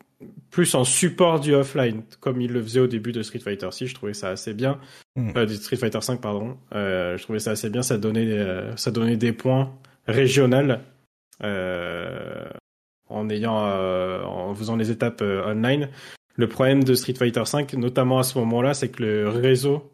plus 0.50 0.74
en 0.74 0.84
support 0.84 1.40
du 1.40 1.54
offline, 1.54 2.02
comme 2.20 2.42
il 2.42 2.52
le 2.52 2.62
faisait 2.62 2.80
au 2.80 2.88
début 2.88 3.12
de 3.12 3.22
Street 3.22 3.40
Fighter 3.40 3.70
6, 3.72 3.88
je 3.88 3.96
trouvais 3.96 4.14
ça 4.14 4.30
assez 4.30 4.54
bien. 4.54 4.80
Mm. 5.16 5.32
Euh, 5.36 5.46
de 5.46 5.54
Street 5.54 5.78
Fighter 5.78 6.02
5, 6.02 6.20
pardon. 6.20 6.58
Euh, 6.74 7.18
je 7.18 7.24
trouvais 7.24 7.40
ça 7.40 7.52
assez 7.52 7.70
bien. 7.70 7.84
Ça 7.84 7.98
donnait, 7.98 8.26
euh, 8.26 8.76
ça 8.76 8.92
donnait 8.92 9.18
des 9.18 9.34
points 9.34 9.72
régionaux 10.08 10.76
euh, 11.44 12.50
en 13.09 13.30
ayant, 13.30 13.66
euh, 13.66 14.24
en 14.24 14.53
faisant 14.53 14.75
les 14.75 14.92
étapes 14.92 15.22
euh, 15.22 15.45
online. 15.45 15.90
Le 16.35 16.48
problème 16.48 16.84
de 16.84 16.93
Street 16.95 17.14
Fighter 17.14 17.45
5, 17.45 17.74
notamment 17.74 18.19
à 18.19 18.24
ce 18.24 18.38
moment-là, 18.40 18.74
c'est 18.74 18.90
que 18.90 19.03
le 19.03 19.30
réseau 19.30 19.92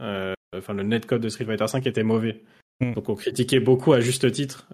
euh, 0.00 0.34
enfin 0.56 0.74
le 0.74 0.84
netcode 0.84 1.20
de 1.20 1.28
Street 1.28 1.44
Fighter 1.44 1.66
5 1.66 1.86
était 1.86 2.04
mauvais. 2.04 2.42
Mm. 2.80 2.94
Donc 2.94 3.08
on 3.08 3.14
critiquait 3.14 3.60
beaucoup 3.60 3.92
à 3.92 4.00
juste 4.00 4.30
titre 4.30 4.68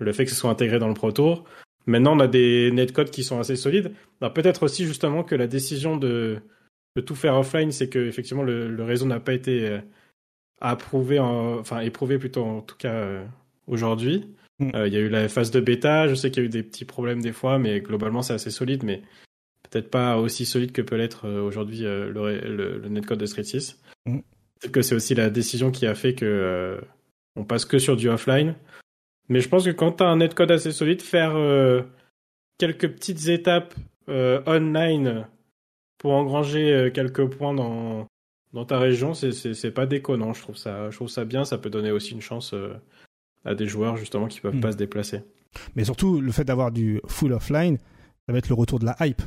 le 0.00 0.12
fait 0.12 0.26
que 0.26 0.30
ce 0.30 0.36
soit 0.36 0.50
intégré 0.50 0.78
dans 0.78 0.86
le 0.86 0.94
Pro 0.94 1.10
Tour. 1.10 1.44
Maintenant 1.86 2.16
on 2.16 2.20
a 2.20 2.28
des 2.28 2.70
netcodes 2.70 3.10
qui 3.10 3.24
sont 3.24 3.40
assez 3.40 3.56
solides. 3.56 3.92
Alors 4.20 4.32
peut-être 4.32 4.62
aussi 4.62 4.84
justement 4.84 5.24
que 5.24 5.34
la 5.34 5.48
décision 5.48 5.96
de, 5.96 6.38
de 6.94 7.00
tout 7.00 7.16
faire 7.16 7.36
offline, 7.36 7.72
c'est 7.72 7.88
que 7.88 7.98
effectivement 7.98 8.44
le, 8.44 8.68
le 8.68 8.84
réseau 8.84 9.06
n'a 9.06 9.18
pas 9.18 9.32
été 9.32 9.80
approuvé, 10.60 11.18
en, 11.18 11.58
enfin 11.58 11.80
éprouvé 11.80 12.18
plutôt 12.18 12.44
en 12.44 12.60
tout 12.60 12.76
cas 12.76 12.92
euh, 12.92 13.24
aujourd'hui. 13.66 14.34
Mm. 14.58 14.70
Euh, 14.74 14.86
Il 14.88 14.94
y 14.94 14.96
a 14.96 15.00
eu 15.00 15.08
la 15.08 15.28
phase 15.28 15.50
de 15.50 15.60
bêta, 15.60 16.08
je 16.08 16.14
sais 16.14 16.30
qu'il 16.30 16.42
y 16.42 16.46
a 16.46 16.48
eu 16.48 16.50
des 16.50 16.62
petits 16.62 16.84
problèmes 16.84 17.20
des 17.22 17.32
fois, 17.32 17.58
mais 17.58 17.80
globalement 17.80 18.22
c'est 18.22 18.34
assez 18.34 18.50
solide, 18.50 18.82
mais 18.84 19.02
peut-être 19.70 19.90
pas 19.90 20.16
aussi 20.18 20.46
solide 20.46 20.72
que 20.72 20.82
peut 20.82 20.96
l'être 20.96 21.26
euh, 21.26 21.42
aujourd'hui 21.42 21.84
euh, 21.84 22.10
le, 22.10 22.20
ré- 22.20 22.40
le, 22.40 22.78
le 22.78 22.88
netcode 22.88 23.18
de 23.18 23.26
Street 23.26 23.44
6. 23.44 23.80
Mm. 24.06 24.18
Peut-être 24.60 24.72
que 24.72 24.82
c'est 24.82 24.94
aussi 24.94 25.14
la 25.14 25.30
décision 25.30 25.70
qui 25.70 25.86
a 25.86 25.94
fait 25.94 26.14
que 26.14 26.24
euh, 26.24 26.80
on 27.36 27.44
passe 27.44 27.64
que 27.64 27.78
sur 27.78 27.96
du 27.96 28.08
offline. 28.08 28.54
Mais 29.28 29.40
je 29.40 29.48
pense 29.48 29.64
que 29.64 29.70
quand 29.70 29.92
tu 29.92 30.02
as 30.02 30.08
un 30.08 30.16
netcode 30.16 30.50
assez 30.50 30.72
solide, 30.72 31.02
faire 31.02 31.36
euh, 31.36 31.82
quelques 32.58 32.88
petites 32.88 33.28
étapes 33.28 33.74
online 34.08 35.26
pour 35.98 36.12
engranger 36.12 36.90
quelques 36.94 37.26
points 37.26 37.52
dans, 37.54 38.06
dans 38.54 38.64
ta 38.64 38.78
région, 38.78 39.12
c'est- 39.14 39.70
pas 39.70 39.84
déconnant. 39.86 40.32
Je 40.32 40.40
trouve 40.42 40.56
ça, 40.56 40.90
je 40.90 40.96
trouve 40.96 41.08
ça 41.08 41.24
bien. 41.26 41.44
Ça 41.44 41.58
peut 41.58 41.68
donner 41.70 41.90
aussi 41.90 42.12
une 42.14 42.22
chance 42.22 42.54
à 43.44 43.54
des 43.54 43.66
joueurs 43.66 43.96
justement 43.96 44.26
qui 44.28 44.40
peuvent 44.40 44.56
Mm. 44.56 44.60
pas 44.60 44.72
se 44.72 44.76
déplacer. 44.76 45.22
Mais 45.76 45.84
surtout, 45.84 46.20
le 46.20 46.30
fait 46.32 46.44
d'avoir 46.44 46.70
du 46.70 47.00
full 47.06 47.32
offline, 47.32 47.78
ça 48.26 48.32
va 48.32 48.38
être 48.38 48.48
le 48.48 48.54
retour 48.54 48.78
de 48.78 48.84
la 48.86 48.96
hype. 49.00 49.22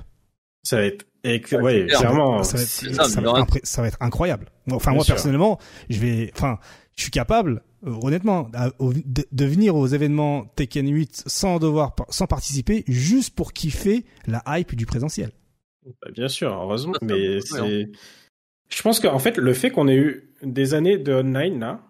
Ça 0.63 0.77
va 0.77 0.83
être, 0.83 1.05
Ouais, 1.23 1.39
clairement. 1.39 2.43
ça, 2.43 2.57
va 2.57 2.63
être, 2.63 2.69
c'est 2.69 2.93
ça, 2.93 3.03
va 3.03 3.09
être 3.09 3.21
le 3.21 3.29
impré- 3.29 3.59
ça 3.63 3.81
va 3.81 3.87
être 3.87 3.97
incroyable. 3.99 4.47
Enfin, 4.71 4.91
Bien 4.91 4.95
moi 4.97 5.03
sûr. 5.05 5.15
personnellement, 5.15 5.57
je 5.89 5.99
vais, 5.99 6.31
enfin, 6.35 6.59
je 6.95 7.01
suis 7.03 7.11
capable, 7.11 7.63
euh, 7.87 7.95
honnêtement, 8.03 8.47
à- 8.53 8.69
au- 8.79 8.93
de, 8.93 9.25
de 9.31 9.45
venir 9.45 9.75
aux 9.75 9.87
événements 9.87 10.45
Tekken 10.55 10.87
8 10.87 11.23
sans 11.25 11.57
devoir, 11.57 11.95
sans 12.09 12.27
participer, 12.27 12.83
juste 12.87 13.35
pour 13.35 13.53
kiffer 13.53 14.05
la 14.27 14.43
hype 14.47 14.75
du 14.75 14.85
présentiel. 14.85 15.31
Bah, 15.85 16.11
bien 16.13 16.27
sûr, 16.27 16.51
heureusement. 16.53 16.93
Mais 17.01 17.41
c'est. 17.41 17.89
Je 18.69 18.81
pense 18.83 18.99
qu'en 18.99 19.19
fait, 19.19 19.37
le 19.37 19.53
fait 19.53 19.71
qu'on 19.71 19.87
ait 19.87 19.95
eu 19.97 20.31
des 20.43 20.75
années 20.75 20.97
de 20.99 21.11
online, 21.13 21.59
là, 21.59 21.81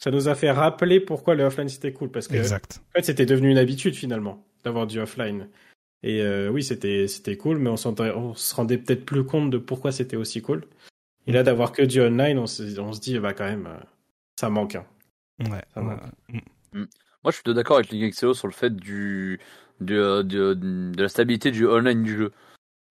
ça 0.00 0.10
nous 0.10 0.26
a 0.28 0.34
fait 0.34 0.50
rappeler 0.50 0.98
pourquoi 0.98 1.36
le 1.36 1.44
offline 1.44 1.68
c'était 1.68 1.92
cool. 1.92 2.10
Parce 2.10 2.26
que, 2.26 2.36
Exact. 2.36 2.80
en 2.90 2.92
fait, 2.98 3.04
c'était 3.04 3.26
devenu 3.26 3.50
une 3.50 3.58
habitude 3.58 3.94
finalement 3.94 4.44
d'avoir 4.64 4.86
du 4.88 4.98
offline. 4.98 5.48
Et 6.02 6.22
euh, 6.22 6.48
oui, 6.48 6.64
c'était 6.64 7.06
c'était 7.06 7.36
cool, 7.36 7.58
mais 7.58 7.70
on, 7.70 7.76
s'en- 7.76 7.94
on 8.00 8.34
se 8.34 8.54
rendait 8.54 8.78
peut-être 8.78 9.04
plus 9.04 9.24
compte 9.24 9.50
de 9.50 9.58
pourquoi 9.58 9.92
c'était 9.92 10.16
aussi 10.16 10.40
cool. 10.42 10.64
Et 11.26 11.32
là, 11.32 11.42
d'avoir 11.42 11.72
que 11.72 11.82
du 11.82 12.00
online, 12.00 12.38
on 12.38 12.46
se, 12.46 12.80
on 12.80 12.92
se 12.94 13.00
dit, 13.00 13.18
bah 13.18 13.34
quand 13.34 13.44
même, 13.44 13.66
euh, 13.66 13.78
ça 14.40 14.48
manque. 14.50 14.74
hein. 14.74 14.86
Ouais. 15.40 15.62
Ça 15.74 15.80
va. 15.82 16.00
ouais. 16.32 16.40
Moi, 17.22 17.30
je 17.32 17.36
suis 17.36 17.54
d'accord 17.54 17.76
avec 17.76 17.90
Ligue 17.90 18.04
Excello 18.04 18.32
sur 18.32 18.46
le 18.48 18.52
fait 18.54 18.74
du, 18.74 19.38
du, 19.80 19.94
de, 19.94 20.22
de 20.54 21.02
la 21.02 21.08
stabilité 21.08 21.50
du 21.50 21.66
online 21.66 22.02
du 22.02 22.16
jeu. 22.16 22.32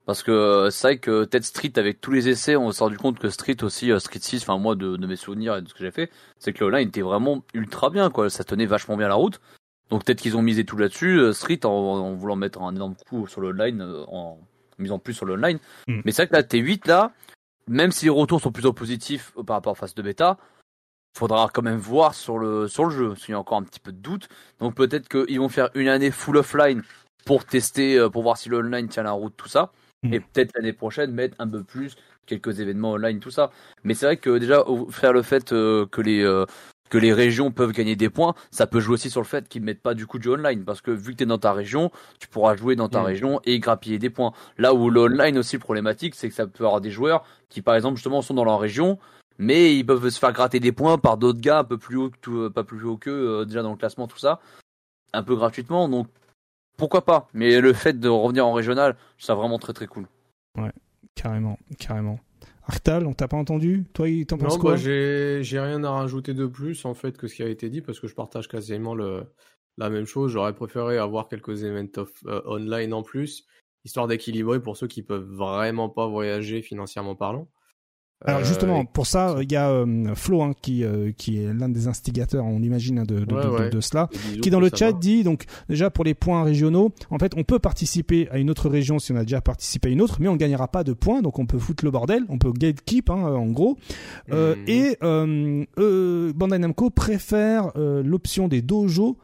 Parce 0.09 0.23
que 0.23 0.31
euh, 0.31 0.71
c'est 0.71 0.87
vrai 0.87 0.97
que 0.97 1.23
Ted 1.23 1.45
Street, 1.45 1.73
avec 1.75 2.01
tous 2.01 2.09
les 2.09 2.29
essais, 2.29 2.55
on 2.55 2.71
s'est 2.71 2.83
rendu 2.83 2.97
compte 2.97 3.19
que 3.19 3.29
Street 3.29 3.57
aussi, 3.61 3.91
euh, 3.91 3.99
Street 3.99 4.17
6, 4.19 4.41
enfin 4.41 4.57
moi, 4.57 4.73
de, 4.73 4.97
de 4.97 5.05
mes 5.05 5.15
souvenirs 5.15 5.57
et 5.57 5.61
de 5.61 5.67
ce 5.67 5.75
que 5.75 5.81
j'ai 5.81 5.91
fait, 5.91 6.09
c'est 6.39 6.51
que 6.51 6.63
le 6.63 6.71
online 6.71 6.87
était 6.87 7.03
vraiment 7.03 7.43
ultra 7.53 7.91
bien, 7.91 8.09
quoi. 8.09 8.31
Ça 8.31 8.43
tenait 8.43 8.65
vachement 8.65 8.97
bien 8.97 9.07
la 9.07 9.13
route. 9.13 9.39
Donc 9.91 10.03
peut-être 10.03 10.19
qu'ils 10.19 10.35
ont 10.35 10.41
misé 10.41 10.65
tout 10.65 10.77
là-dessus, 10.77 11.19
euh, 11.19 11.31
Street, 11.31 11.63
en, 11.63 11.69
en 11.69 12.15
voulant 12.15 12.35
mettre 12.35 12.59
un 12.63 12.73
énorme 12.73 12.95
coup 13.07 13.27
sur 13.27 13.39
le 13.39 13.49
online, 13.49 13.83
en 14.07 14.39
misant 14.79 14.97
plus 14.97 15.13
sur 15.13 15.27
le 15.27 15.35
online. 15.35 15.59
Mm. 15.87 16.01
Mais 16.03 16.11
c'est 16.11 16.23
vrai 16.23 16.27
que 16.29 16.35
là, 16.37 16.41
T8, 16.41 16.87
là, 16.87 17.11
même 17.67 17.91
si 17.91 18.05
les 18.05 18.09
retours 18.09 18.41
sont 18.41 18.51
plutôt 18.51 18.73
positifs 18.73 19.31
par 19.45 19.57
rapport 19.57 19.73
à 19.73 19.75
phase 19.75 19.93
de 19.93 20.01
bêta, 20.01 20.39
faudra 21.15 21.51
quand 21.53 21.61
même 21.61 21.77
voir 21.77 22.15
sur 22.15 22.39
le, 22.39 22.67
sur 22.67 22.85
le 22.85 22.89
jeu, 22.89 23.09
parce 23.09 23.25
qu'il 23.25 23.33
y 23.33 23.35
a 23.35 23.39
encore 23.39 23.59
un 23.59 23.63
petit 23.63 23.79
peu 23.79 23.91
de 23.91 24.01
doute. 24.01 24.27
Donc 24.57 24.73
peut-être 24.73 25.07
qu'ils 25.07 25.39
vont 25.39 25.49
faire 25.49 25.69
une 25.75 25.87
année 25.87 26.09
full 26.09 26.37
offline 26.37 26.81
pour 27.25 27.45
tester, 27.45 28.09
pour 28.11 28.23
voir 28.23 28.37
si 28.37 28.49
le 28.49 28.57
online 28.57 28.87
tient 28.87 29.03
la 29.03 29.11
route, 29.11 29.35
tout 29.37 29.47
ça. 29.47 29.71
Et 30.03 30.19
peut-être 30.19 30.51
l'année 30.55 30.73
prochaine 30.73 31.11
mettre 31.11 31.35
un 31.39 31.47
peu 31.47 31.63
plus 31.63 31.95
quelques 32.25 32.59
événements 32.59 32.91
online, 32.93 33.19
tout 33.19 33.31
ça. 33.31 33.51
Mais 33.83 33.93
c'est 33.93 34.05
vrai 34.05 34.17
que 34.17 34.37
déjà 34.37 34.63
faire 34.91 35.13
le 35.13 35.21
fait 35.21 35.51
euh, 35.51 35.85
que 35.87 36.01
les 36.01 36.21
euh, 36.23 36.45
que 36.89 36.97
les 36.97 37.13
régions 37.13 37.51
peuvent 37.51 37.71
gagner 37.71 37.95
des 37.95 38.09
points, 38.09 38.33
ça 38.49 38.65
peut 38.65 38.79
jouer 38.79 38.95
aussi 38.95 39.09
sur 39.11 39.21
le 39.21 39.25
fait 39.27 39.47
qu'ils 39.47 39.61
mettent 39.61 39.81
pas 39.81 39.93
du 39.93 40.07
coup 40.07 40.17
du 40.17 40.27
online, 40.29 40.63
parce 40.63 40.81
que 40.81 40.89
vu 40.89 41.11
que 41.11 41.17
tu 41.17 41.23
es 41.23 41.27
dans 41.27 41.37
ta 41.37 41.53
région, 41.53 41.91
tu 42.19 42.27
pourras 42.27 42.55
jouer 42.55 42.75
dans 42.75 42.89
ta 42.89 42.99
Mhm. 42.99 43.05
région 43.05 43.41
et 43.45 43.59
grappiller 43.59 43.99
des 43.99 44.09
points. 44.09 44.31
Là 44.57 44.73
où 44.73 44.89
le 44.89 45.01
online 45.01 45.37
aussi 45.37 45.59
problématique, 45.59 46.15
c'est 46.15 46.29
que 46.29 46.33
ça 46.35 46.47
peut 46.47 46.65
avoir 46.65 46.81
des 46.81 46.89
joueurs 46.91 47.23
qui 47.49 47.61
par 47.61 47.75
exemple 47.75 47.97
justement 47.97 48.21
sont 48.23 48.33
dans 48.33 48.45
leur 48.45 48.59
région, 48.59 48.97
mais 49.37 49.75
ils 49.75 49.85
peuvent 49.85 50.09
se 50.09 50.17
faire 50.17 50.33
gratter 50.33 50.59
des 50.59 50.71
points 50.71 50.97
par 50.97 51.17
d'autres 51.17 51.41
gars 51.41 51.59
un 51.59 51.63
peu 51.63 51.77
plus 51.77 51.97
haut 51.97 52.09
que 52.09 52.17
tout- 52.21 52.37
euh, 52.39 52.49
pas 52.49 52.63
plus 52.63 52.83
haut 52.83 52.99
euh, 53.07 53.45
déjà 53.45 53.61
dans 53.61 53.71
le 53.71 53.77
classement 53.77 54.07
tout 54.07 54.17
ça, 54.17 54.39
un 55.13 55.23
peu 55.23 55.35
gratuitement. 55.35 55.87
Donc 55.89 56.07
pourquoi 56.79 57.05
pas 57.05 57.27
Mais 57.33 57.59
le 57.61 57.73
fait 57.73 57.99
de 57.99 58.09
revenir 58.09 58.47
en 58.47 58.53
régional, 58.53 58.95
c'est 59.19 59.33
vraiment 59.33 59.59
très 59.59 59.73
très 59.73 59.87
cool. 59.87 60.07
Carrément, 61.15 61.59
carrément. 61.77 62.19
Arctal, 62.65 63.05
on 63.05 63.13
t'a 63.13 63.27
pas 63.27 63.37
entendu? 63.37 63.85
Toi, 63.93 64.09
il 64.09 64.25
t'en 64.25 64.37
penses 64.37 64.53
Non, 64.53 64.59
quoi? 64.59 64.71
bah, 64.71 64.77
j'ai 64.77 65.39
j'ai 65.43 65.59
rien 65.59 65.83
à 65.83 65.91
rajouter 65.91 66.33
de 66.33 66.45
plus 66.45 66.85
en 66.85 66.93
fait 66.93 67.17
que 67.17 67.27
ce 67.27 67.35
qui 67.35 67.43
a 67.43 67.47
été 67.49 67.69
dit 67.69 67.81
parce 67.81 67.99
que 67.99 68.07
je 68.07 68.15
partage 68.15 68.47
quasiment 68.47 68.95
le, 68.95 69.25
la 69.77 69.89
même 69.89 70.05
chose. 70.05 70.31
J'aurais 70.31 70.53
préféré 70.53 70.97
avoir 70.97 71.27
quelques 71.27 71.63
events 71.63 71.97
of, 71.97 72.11
euh, 72.27 72.41
online 72.45 72.93
en 72.93 73.01
plus, 73.03 73.45
histoire 73.85 74.07
d'équilibrer 74.07 74.61
pour 74.61 74.77
ceux 74.77 74.87
qui 74.87 75.01
peuvent 75.03 75.27
vraiment 75.29 75.89
pas 75.89 76.07
voyager 76.07 76.61
financièrement 76.61 77.15
parlant. 77.15 77.49
Alors 78.25 78.43
justement, 78.43 78.83
pour 78.83 79.07
ça, 79.07 79.37
il 79.41 79.51
y 79.51 79.55
a 79.55 79.85
Flo 80.13 80.41
hein, 80.41 80.51
qui 80.61 80.83
qui 81.17 81.41
est 81.41 81.53
l'un 81.53 81.69
des 81.69 81.87
instigateurs, 81.87 82.45
on 82.45 82.61
imagine, 82.61 83.03
de 83.03 83.19
de, 83.19 83.69
de, 83.69 83.81
cela, 83.81 84.09
qui 84.41 84.49
dans 84.49 84.59
le 84.59 84.69
chat 84.73 84.91
dit 84.91 85.23
donc 85.23 85.45
déjà 85.69 85.89
pour 85.89 86.03
les 86.03 86.13
points 86.13 86.43
régionaux, 86.43 86.91
en 87.09 87.17
fait, 87.17 87.33
on 87.37 87.43
peut 87.43 87.59
participer 87.59 88.27
à 88.29 88.37
une 88.37 88.49
autre 88.49 88.69
région 88.69 88.99
si 88.99 89.13
on 89.13 89.15
a 89.15 89.23
déjà 89.23 89.39
participé 89.39 89.89
à 89.89 89.91
une 89.91 90.01
autre, 90.01 90.17
mais 90.19 90.27
on 90.27 90.35
gagnera 90.35 90.67
pas 90.67 90.83
de 90.83 90.93
points, 90.93 91.21
donc 91.21 91.39
on 91.39 91.45
peut 91.45 91.59
foutre 91.59 91.85
le 91.85 91.91
bordel, 91.91 92.23
on 92.27 92.37
peut 92.37 92.51
gatekeep 92.51 93.09
hein, 93.09 93.23
en 93.23 93.47
gros. 93.47 93.77
Euh, 94.31 94.55
mmh. 94.55 94.59
Et 94.67 94.97
euh, 95.01 96.33
Bandai 96.33 96.59
Namco 96.59 96.89
préfère 96.89 97.71
l'option 97.75 98.47
des 98.47 98.61
dojos 98.61 99.17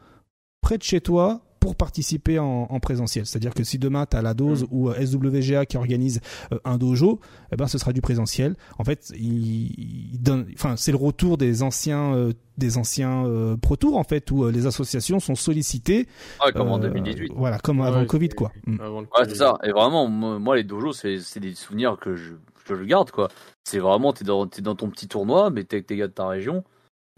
près 0.62 0.78
de 0.78 0.82
chez 0.82 1.00
toi 1.00 1.42
pour 1.66 1.74
participer 1.74 2.38
en, 2.38 2.78
présentiel. 2.78 3.26
C'est-à-dire 3.26 3.52
que 3.52 3.64
si 3.64 3.76
demain 3.76 4.06
tu 4.06 4.16
as 4.16 4.22
la 4.22 4.34
dose 4.34 4.62
mm. 4.62 4.68
ou 4.70 4.88
euh, 4.88 5.04
SWGA 5.04 5.66
qui 5.66 5.76
organise 5.76 6.20
euh, 6.52 6.60
un 6.64 6.78
dojo, 6.78 7.18
eh 7.50 7.56
ben 7.56 7.66
ce 7.66 7.76
sera 7.76 7.92
du 7.92 8.00
présentiel. 8.00 8.54
En 8.78 8.84
fait, 8.84 9.12
il, 9.18 10.16
donne, 10.20 10.46
enfin 10.54 10.76
c'est 10.76 10.92
le 10.92 10.96
retour 10.96 11.38
des 11.38 11.64
anciens 11.64 12.14
euh, 12.14 12.32
des 12.56 12.78
anciens 12.78 13.24
Pro 13.60 13.74
Tour 13.74 13.98
en 13.98 14.04
fait 14.04 14.30
où 14.30 14.48
les 14.48 14.66
associations 14.66 15.18
sont 15.18 15.34
sollicitées. 15.34 16.06
comme 16.54 16.68
en 16.68 16.78
2018. 16.78 17.32
Voilà, 17.34 17.58
comme 17.58 17.80
avant 17.80 17.98
le 17.98 18.06
Covid 18.06 18.28
quoi. 18.28 18.52
Mm. 18.64 18.78
c'est 19.24 19.34
ça. 19.34 19.58
Et 19.64 19.72
vraiment, 19.72 20.06
moi 20.06 20.54
les 20.54 20.62
dojos 20.62 20.92
c'est 20.92 21.40
des 21.40 21.54
souvenirs 21.56 21.96
que 22.00 22.14
je 22.14 22.34
que 22.64 22.76
je 22.76 22.84
garde 22.84 23.10
quoi. 23.10 23.26
C'est 23.64 23.80
vraiment 23.80 24.12
t'es 24.12 24.24
dans 24.24 24.46
es 24.46 24.62
dans 24.62 24.76
ton 24.76 24.88
petit 24.88 25.08
tournoi, 25.08 25.50
mais 25.50 25.64
t'es 25.64 25.78
avec 25.78 25.88
tes 25.88 25.96
gars 25.96 26.06
de 26.06 26.12
ta 26.12 26.28
région 26.28 26.62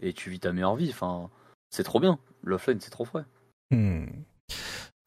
et 0.01 0.11
tu 0.13 0.31
vis 0.31 0.39
ta 0.39 0.53
meilleure 0.53 0.75
vie. 0.75 0.89
Enfin, 0.89 1.29
c'est 1.69 1.83
trop 1.83 1.99
bien. 1.99 2.17
L'offline 2.41 2.79
c'est 2.79 2.89
trop 2.89 3.05
frais. 3.05 3.25
Hmm. 3.71 4.05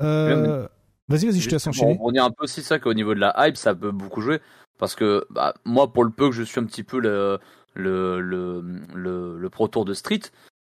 Euh, 0.02 0.66
vas-y, 1.08 1.26
vas-y, 1.26 1.40
je 1.40 1.48
te 1.48 1.55
laisse 1.55 1.66
enchaîner. 1.66 1.98
On 2.00 2.12
est 2.12 2.18
un 2.18 2.31
peu 2.31 2.44
aussi 2.44 2.62
ça 2.62 2.78
qu'au 2.78 2.94
niveau 2.94 3.14
de 3.14 3.20
la 3.20 3.34
hype, 3.39 3.56
ça 3.56 3.74
peut 3.74 3.90
beaucoup 3.90 4.20
jouer. 4.20 4.40
Parce 4.78 4.94
que 4.94 5.26
bah, 5.31 5.55
moi, 5.64 5.92
pour 5.92 6.05
le 6.05 6.10
peu 6.10 6.28
que 6.28 6.34
je 6.34 6.42
suis 6.42 6.60
un 6.60 6.64
petit 6.64 6.82
peu 6.82 6.98
le, 6.98 7.39
le, 7.74 8.20
le, 8.20 9.39
le, 9.39 9.50
pro 9.50 9.68
tour 9.68 9.84
de 9.84 9.94
street, 9.94 10.22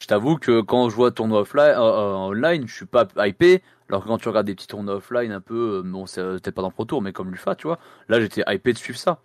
je 0.01 0.07
t'avoue 0.07 0.37
que 0.37 0.61
quand 0.61 0.89
je 0.89 0.97
vois 0.97 1.11
tournoi 1.11 1.41
offline, 1.41 1.75
euh, 1.77 1.81
euh, 1.81 2.15
online, 2.15 2.67
je 2.67 2.75
suis 2.75 2.87
pas 2.87 3.07
hypé. 3.19 3.63
Alors 3.89 4.03
que 4.03 4.09
quand 4.09 4.19
tu 4.19 4.29
regardes 4.29 4.47
des 4.47 4.55
petits 4.55 4.67
tournois 4.67 4.97
offline 4.97 5.33
un 5.33 5.41
peu, 5.41 5.83
bon, 5.85 6.07
c'est 6.07 6.23
peut-être 6.23 6.55
pas 6.55 6.63
dans 6.63 6.69
le 6.69 6.75
pro 6.75 6.85
tour, 6.85 7.01
mais 7.01 7.13
comme 7.13 7.31
l'UFA, 7.31 7.55
tu 7.55 7.67
vois, 7.67 7.79
là 8.09 8.21
j'étais 8.21 8.43
hypé 8.47 8.75
de 8.75 8.79
suivre 8.79 8.99
ça. 8.99 9.21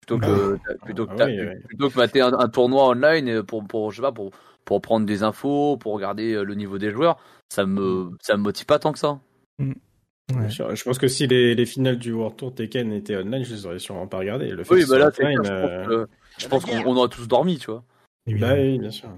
Plutôt 0.00 0.18
que, 0.18 0.54
bah 0.54 0.74
plutôt, 0.82 1.06
que, 1.06 1.12
ah 1.20 1.66
plutôt 1.68 1.90
que 1.90 1.96
mater 1.96 2.20
un, 2.20 2.48
tournoi 2.48 2.88
online 2.88 3.44
pour, 3.44 3.64
pour, 3.64 3.92
je 3.92 3.96
sais 3.96 4.02
pas, 4.02 4.10
pour, 4.10 4.32
pour 4.64 4.80
prendre 4.80 5.06
des 5.06 5.22
infos, 5.22 5.76
pour 5.76 5.92
regarder 5.92 6.42
le 6.42 6.54
niveau 6.54 6.78
des 6.78 6.90
joueurs, 6.90 7.18
ça 7.50 7.66
me 7.66 8.10
ça 8.20 8.36
me 8.36 8.42
motive 8.42 8.66
pas 8.66 8.78
tant 8.78 8.92
que 8.92 8.98
ça. 8.98 9.20
Mm. 9.58 9.72
Je 10.48 10.82
pense 10.84 10.98
que 10.98 11.08
si 11.08 11.26
les, 11.26 11.54
les, 11.54 11.66
finales 11.66 11.98
du 11.98 12.12
World 12.12 12.36
Tour 12.36 12.54
Tekken 12.54 12.92
étaient 12.92 13.16
online, 13.16 13.44
je 13.44 13.54
les 13.54 13.66
aurais 13.66 13.78
sûrement 13.78 14.06
pas 14.06 14.18
regardées. 14.18 14.50
Le 14.50 14.62
oui, 14.70 14.84
bah 14.88 14.98
là, 14.98 15.10
je 16.38 16.48
pense 16.48 16.64
euh, 16.68 16.82
qu'on 16.82 16.96
aurait 16.96 17.08
tous 17.08 17.26
dormi, 17.26 17.58
tu 17.58 17.70
vois. 17.70 17.84
Évidemment. 18.26 18.54
Bah 18.54 18.60
oui, 18.60 18.78
bien 18.78 18.90
sûr. 18.90 19.08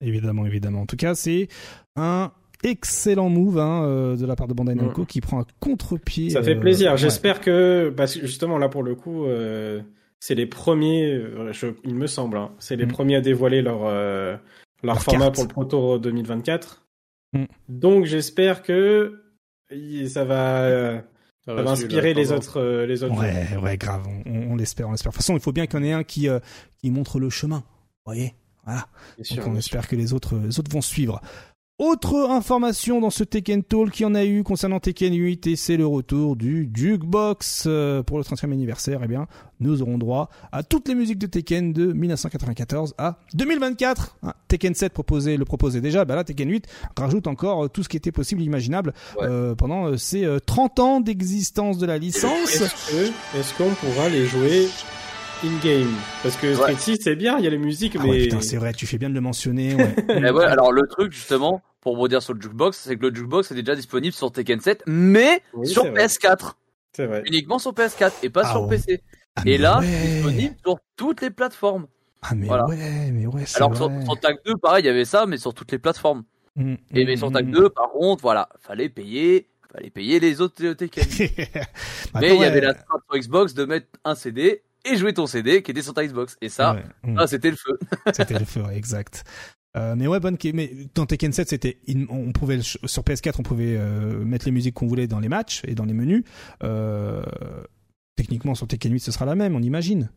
Évidemment, 0.00 0.46
évidemment. 0.46 0.82
En 0.82 0.86
tout 0.86 0.96
cas, 0.96 1.14
c'est 1.14 1.48
un 1.96 2.32
excellent 2.62 3.28
move 3.28 3.58
hein, 3.58 3.84
euh, 3.84 4.16
de 4.16 4.26
la 4.26 4.36
part 4.36 4.46
de 4.48 4.54
Bandai 4.54 4.74
Namco 4.74 5.02
mm. 5.02 5.06
qui 5.06 5.20
prend 5.20 5.40
un 5.40 5.46
contre-pied. 5.60 6.30
Ça 6.30 6.42
fait 6.42 6.56
euh, 6.56 6.60
plaisir. 6.60 6.96
J'espère 6.96 7.40
que, 7.40 7.92
parce 7.96 8.14
que 8.14 8.20
justement 8.20 8.58
là 8.58 8.68
pour 8.68 8.82
le 8.82 8.94
coup, 8.94 9.26
c'est 10.20 10.34
les 10.34 10.46
premiers, 10.46 11.20
il 11.84 11.94
me 11.94 12.06
semble, 12.06 12.36
hein, 12.36 12.52
c'est 12.58 12.76
les 12.76 12.86
mm. 12.86 12.92
premiers 12.92 13.16
à 13.16 13.20
dévoiler 13.20 13.62
leur 13.62 13.90
leur, 14.82 15.02
format 15.02 15.30
pour 15.30 15.44
le 15.44 15.48
Pro 15.48 15.64
Tour 15.64 16.00
2024. 16.00 16.84
Mm. 17.32 17.44
Donc 17.68 18.04
j'espère 18.04 18.62
que 18.62 19.22
ça 20.08 20.24
va, 20.24 21.02
ça 21.44 21.54
va, 21.54 21.70
inspirer 21.70 22.12
les 22.12 22.32
autres, 22.32 22.60
euh, 22.60 22.86
les 22.86 23.02
autres. 23.02 23.18
Ouais, 23.18 23.56
ouais, 23.56 23.76
grave. 23.76 24.06
On, 24.26 24.56
l'espère, 24.56 24.88
on 24.88 24.92
l'espère. 24.92 25.10
De 25.10 25.16
toute 25.16 25.22
façon, 25.22 25.34
il 25.34 25.40
faut 25.40 25.52
bien 25.52 25.66
qu'il 25.66 25.80
y 25.80 25.82
en 25.82 25.86
ait 25.86 25.92
un 25.92 26.04
qui, 26.04 26.28
euh, 26.28 26.38
qui 26.78 26.90
montre 26.90 27.18
le 27.18 27.30
chemin. 27.30 27.58
Vous 27.58 28.12
voyez, 28.12 28.34
voilà. 28.64 28.86
Donc 29.18 29.46
on 29.46 29.56
espère 29.56 29.88
que 29.88 29.96
les 29.96 30.12
autres, 30.12 30.36
les 30.36 30.58
autres 30.58 30.70
vont 30.70 30.82
suivre. 30.82 31.20
Autre 31.80 32.28
information 32.28 33.00
dans 33.00 33.08
ce 33.08 33.24
Tekken 33.24 33.62
Talk 33.62 33.90
qui 33.90 34.04
en 34.04 34.14
a 34.14 34.26
eu 34.26 34.42
concernant 34.42 34.80
Tekken 34.80 35.14
8 35.14 35.46
et 35.46 35.56
c'est 35.56 35.78
le 35.78 35.86
retour 35.86 36.36
du 36.36 36.68
Jukebox 36.74 37.64
euh, 37.66 38.02
pour 38.02 38.18
le 38.18 38.22
30e 38.22 38.52
anniversaire. 38.52 39.00
Eh 39.02 39.08
bien, 39.08 39.26
nous 39.60 39.80
aurons 39.80 39.96
droit 39.96 40.28
à 40.52 40.62
toutes 40.62 40.88
les 40.88 40.94
musiques 40.94 41.16
de 41.16 41.26
Tekken 41.26 41.72
de 41.72 41.94
1994 41.94 42.92
à 42.98 43.16
2024. 43.32 44.18
Ah, 44.22 44.36
Tekken 44.46 44.74
7 44.74 44.92
proposait, 44.92 45.38
le 45.38 45.46
proposait 45.46 45.80
déjà, 45.80 46.04
bah 46.04 46.16
là 46.16 46.22
Tekken 46.22 46.50
8 46.50 46.66
rajoute 46.98 47.26
encore 47.26 47.64
euh, 47.64 47.68
tout 47.68 47.82
ce 47.82 47.88
qui 47.88 47.96
était 47.96 48.12
possible, 48.12 48.42
imaginable 48.42 48.92
euh, 49.22 49.54
pendant 49.54 49.96
ces 49.96 50.28
30 50.44 50.80
ans 50.80 51.00
d'existence 51.00 51.78
de 51.78 51.86
la 51.86 51.96
licence. 51.96 52.60
Est-ce 52.60 53.54
qu'on 53.56 53.70
pourra 53.70 54.10
les 54.10 54.26
jouer 54.26 54.68
in-game? 55.42 55.94
Parce 56.22 56.36
que 56.36 56.52
Street 56.52 56.76
6, 56.76 56.98
c'est 57.00 57.16
bien, 57.16 57.38
il 57.38 57.44
y 57.44 57.46
a 57.46 57.50
les 57.50 57.56
musiques, 57.56 57.96
ah 57.98 58.02
mais. 58.02 58.10
Ouais, 58.10 58.22
putain, 58.24 58.42
c'est 58.42 58.58
vrai, 58.58 58.74
tu 58.74 58.86
fais 58.86 58.98
bien 58.98 59.08
de 59.08 59.14
le 59.14 59.22
mentionner. 59.22 59.74
Ouais. 59.76 59.94
ouais, 60.30 60.44
alors 60.44 60.72
le 60.72 60.86
truc, 60.86 61.12
justement, 61.12 61.62
pour 61.80 61.96
vous 61.96 62.08
dire 62.08 62.22
sur 62.22 62.34
le 62.34 62.40
jukebox, 62.40 62.78
c'est 62.78 62.96
que 62.96 63.06
le 63.06 63.14
jukebox 63.14 63.50
est 63.50 63.54
déjà 63.54 63.74
disponible 63.74 64.14
sur 64.14 64.30
Tekken 64.30 64.60
7, 64.60 64.84
mais 64.86 65.42
sur 65.64 65.84
PS4. 65.84 66.52
C'est 66.92 67.06
vrai. 67.06 67.22
Uniquement 67.26 67.58
sur 67.58 67.72
PS4 67.72 68.12
et 68.22 68.30
pas 68.30 68.42
ah 68.44 68.52
sur 68.52 68.68
PC. 68.68 69.02
Ah, 69.36 69.42
et 69.46 69.58
là, 69.58 69.80
c'est 69.82 70.08
disponible 70.08 70.56
sur 70.64 70.78
toutes 70.96 71.22
les 71.22 71.30
plateformes. 71.30 71.86
Ah 72.22 72.34
mais 72.34 72.50
ouais, 72.50 73.10
mais 73.12 73.26
ouais, 73.26 73.44
Alors 73.54 73.74
sur, 73.74 73.90
sur 74.04 74.20
TAC 74.20 74.44
2, 74.44 74.56
pareil, 74.56 74.82
il 74.82 74.86
y 74.86 74.90
avait 74.90 75.06
ça, 75.06 75.24
mais 75.24 75.38
sur 75.38 75.54
toutes 75.54 75.72
les 75.72 75.78
plateformes. 75.78 76.24
Mm, 76.56 76.74
et 76.92 77.04
mais 77.06 77.16
sur 77.16 77.32
TAC 77.32 77.46
2, 77.46 77.66
mm. 77.66 77.70
par 77.70 77.90
contre, 77.92 78.22
voilà, 78.22 78.48
fallait 78.58 78.90
payer, 78.90 79.48
fallait 79.72 79.88
payer 79.88 80.20
les 80.20 80.40
autres 80.40 80.72
Tekken. 80.72 81.04
mais 82.20 82.34
il 82.34 82.40
y 82.40 82.44
avait 82.44 82.60
la 82.60 82.74
strat 82.74 82.98
sur 83.08 83.18
Xbox 83.18 83.54
de 83.54 83.64
mettre 83.64 83.86
un 84.04 84.14
CD 84.14 84.62
et 84.84 84.96
jouer 84.96 85.14
ton 85.14 85.26
CD 85.26 85.62
qui 85.62 85.70
était 85.70 85.82
sur 85.82 85.94
ta 85.94 86.04
Xbox. 86.04 86.36
Et 86.42 86.50
ça, 86.50 86.76
mm. 87.04 87.26
c'était 87.26 87.50
le 87.50 87.56
feu. 87.56 87.78
c'était 88.12 88.38
le 88.38 88.44
feu, 88.44 88.62
ouais, 88.62 88.76
Euh, 89.76 89.94
mais 89.96 90.06
ouais, 90.06 90.20
bonne. 90.20 90.36
Mais 90.54 90.72
dans 90.94 91.06
Tekken 91.06 91.32
7, 91.32 91.48
c'était, 91.48 91.78
on 92.08 92.32
pouvait 92.32 92.60
sur 92.60 93.02
PS4, 93.02 93.36
on 93.38 93.42
pouvait 93.42 93.76
euh, 93.76 94.24
mettre 94.24 94.46
les 94.46 94.52
musiques 94.52 94.74
qu'on 94.74 94.86
voulait 94.86 95.06
dans 95.06 95.20
les 95.20 95.28
matchs 95.28 95.62
et 95.66 95.74
dans 95.74 95.84
les 95.84 95.94
menus. 95.94 96.24
Euh, 96.62 97.22
techniquement, 98.16 98.54
sur 98.54 98.66
Tekken 98.66 98.92
8, 98.92 99.00
ce 99.00 99.12
sera 99.12 99.24
la 99.24 99.34
même, 99.34 99.54
on 99.54 99.62
imagine. 99.62 100.10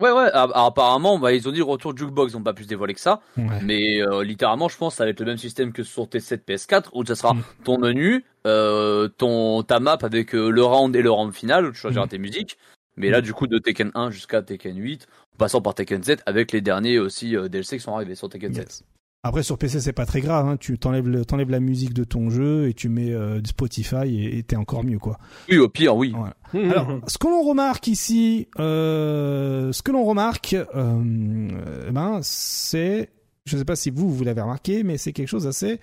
Ouais, 0.00 0.12
ouais. 0.12 0.30
apparemment, 0.32 1.18
bah, 1.18 1.32
ils 1.32 1.48
ont 1.48 1.52
dit 1.52 1.60
retour 1.60 1.96
jukebox, 1.96 2.32
ils 2.32 2.36
n'ont 2.36 2.42
pas 2.44 2.52
pu 2.52 2.62
se 2.62 2.68
dévoiler 2.68 2.94
que 2.94 3.00
ça. 3.00 3.20
Mais 3.62 4.00
euh, 4.00 4.22
littéralement, 4.22 4.68
je 4.68 4.76
pense, 4.76 4.94
ça 4.94 5.04
va 5.04 5.10
être 5.10 5.20
le 5.20 5.26
même 5.26 5.38
système 5.38 5.72
que 5.72 5.82
sur 5.82 6.04
T7, 6.04 6.44
PS4, 6.46 6.90
où 6.92 7.04
ça 7.04 7.16
sera 7.16 7.34
mm. 7.34 7.42
ton 7.64 7.78
menu, 7.78 8.24
ton 8.44 9.62
ta 9.64 9.80
map 9.80 9.98
avec 10.02 10.32
le 10.32 10.62
round 10.62 10.94
et 10.94 11.02
le 11.02 11.10
round 11.10 11.32
final, 11.32 11.66
où 11.66 11.72
tu 11.72 11.78
choisiras 11.78 12.06
mm. 12.06 12.10
tes 12.10 12.18
musiques. 12.18 12.58
Mais 12.98 13.10
là, 13.10 13.20
du 13.20 13.32
coup, 13.32 13.46
de 13.46 13.58
Tekken 13.58 13.92
1 13.94 14.10
jusqu'à 14.10 14.42
Tekken 14.42 14.76
8, 14.76 15.06
en 15.06 15.27
passant 15.38 15.62
par 15.62 15.74
Tekken 15.74 16.02
7, 16.02 16.22
avec 16.26 16.52
les 16.52 16.60
derniers 16.60 16.98
aussi 16.98 17.36
euh, 17.36 17.48
DLC 17.48 17.78
qui 17.78 17.82
sont 17.82 17.94
arrivés 17.94 18.14
sur 18.14 18.28
Tekken 18.28 18.52
7. 18.52 18.84
Après 19.24 19.42
sur 19.42 19.58
PC 19.58 19.80
c'est 19.80 19.92
pas 19.92 20.06
très 20.06 20.20
grave, 20.20 20.46
hein. 20.46 20.56
tu 20.56 20.78
t'enlèves, 20.78 21.50
la 21.50 21.60
musique 21.60 21.92
de 21.92 22.04
ton 22.04 22.30
jeu 22.30 22.68
et 22.68 22.72
tu 22.72 22.88
mets 22.88 23.12
euh, 23.12 23.40
du 23.40 23.48
Spotify 23.50 24.24
et 24.24 24.42
t'es 24.44 24.54
encore 24.54 24.84
mieux 24.84 25.00
quoi. 25.00 25.18
Oui 25.50 25.58
au 25.58 25.68
pire 25.68 25.96
oui. 25.96 26.14
Alors 26.54 27.00
ce 27.08 27.18
que 27.18 27.26
l'on 27.26 27.42
remarque 27.42 27.88
ici, 27.88 28.46
euh, 28.60 29.72
ce 29.72 29.82
que 29.82 29.90
l'on 29.90 30.04
remarque, 30.04 30.54
euh, 30.54 31.90
ben 31.90 32.20
c'est 32.22 33.10
je 33.44 33.56
ne 33.56 33.58
sais 33.58 33.64
pas 33.64 33.76
si 33.76 33.90
vous, 33.90 34.08
vous 34.08 34.24
l'avez 34.24 34.42
remarqué, 34.42 34.84
mais 34.84 34.98
c'est 34.98 35.12
quelque 35.12 35.28
chose 35.28 35.44
d'assez 35.44 35.80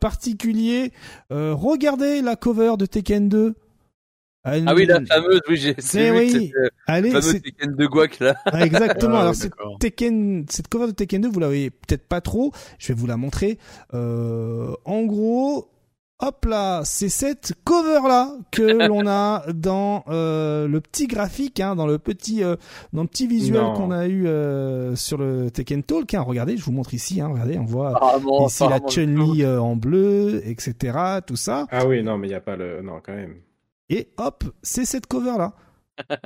particulier. 0.00 0.92
regardez 1.30 2.20
la 2.20 2.36
cover 2.36 2.74
de 2.76 2.86
Tekken 2.86 3.28
2. 3.28 3.54
Ah, 4.44 4.54
ah 4.66 4.74
oui, 4.74 4.86
la 4.86 5.04
fameuse, 5.04 5.40
oui, 5.48 5.56
j'ai 5.56 5.74
c'est 5.78 6.10
oui. 6.10 6.52
Euh, 6.56 6.68
Allez, 6.88 7.10
fameuse 7.10 7.40
Tekken 7.40 7.76
de 7.76 7.86
Guac 7.86 8.18
là. 8.18 8.34
Ah, 8.46 8.66
exactement. 8.66 9.18
Alors 9.18 9.36
cette 9.36 9.52
Tekken, 9.78 10.46
cette 10.48 10.66
cover 10.66 10.88
de 10.88 10.92
Tekken 10.92 11.22
2, 11.22 11.28
vous 11.28 11.38
la 11.38 11.46
voyez 11.46 11.70
peut-être 11.70 12.08
pas 12.08 12.20
trop. 12.20 12.52
Je 12.78 12.88
vais 12.88 12.94
vous 12.94 13.06
la 13.06 13.16
montrer. 13.16 13.58
Euh, 13.94 14.74
en 14.84 15.04
gros, 15.04 15.70
hop 16.18 16.44
là, 16.44 16.82
c'est 16.84 17.08
cette 17.08 17.52
cover 17.64 18.00
là 18.08 18.32
que 18.50 18.62
l'on 18.88 19.06
a 19.06 19.44
dans 19.52 20.02
euh, 20.08 20.66
le 20.66 20.80
petit 20.80 21.06
graphique, 21.06 21.60
hein, 21.60 21.76
dans 21.76 21.86
le 21.86 21.98
petit, 21.98 22.42
euh, 22.42 22.56
dans 22.92 23.02
le 23.02 23.08
petit 23.08 23.28
visuel 23.28 23.62
qu'on 23.76 23.92
a 23.92 24.06
eu 24.06 24.26
euh, 24.26 24.96
sur 24.96 25.18
le 25.18 25.52
Tekken 25.52 25.84
Talk. 25.84 26.14
Hein. 26.14 26.22
Regardez, 26.22 26.56
je 26.56 26.64
vous 26.64 26.72
montre 26.72 26.94
ici. 26.94 27.20
Hein, 27.20 27.28
regardez, 27.28 27.58
on 27.58 27.64
voit 27.64 28.18
ici 28.46 28.64
la 28.68 28.80
Chun-Li 28.80 29.46
en 29.46 29.76
bleu, 29.76 30.42
etc. 30.46 30.98
Tout 31.24 31.36
ça. 31.36 31.66
Ah 31.70 31.86
oui, 31.86 32.02
non, 32.02 32.18
mais 32.18 32.26
il 32.26 32.32
y 32.32 32.34
a 32.34 32.40
pas 32.40 32.56
le, 32.56 32.82
non, 32.82 33.00
quand 33.04 33.14
même. 33.14 33.36
Et 33.92 34.08
hop, 34.16 34.44
c'est 34.62 34.86
cette 34.86 35.06
cover 35.06 35.36
là. 35.36 35.52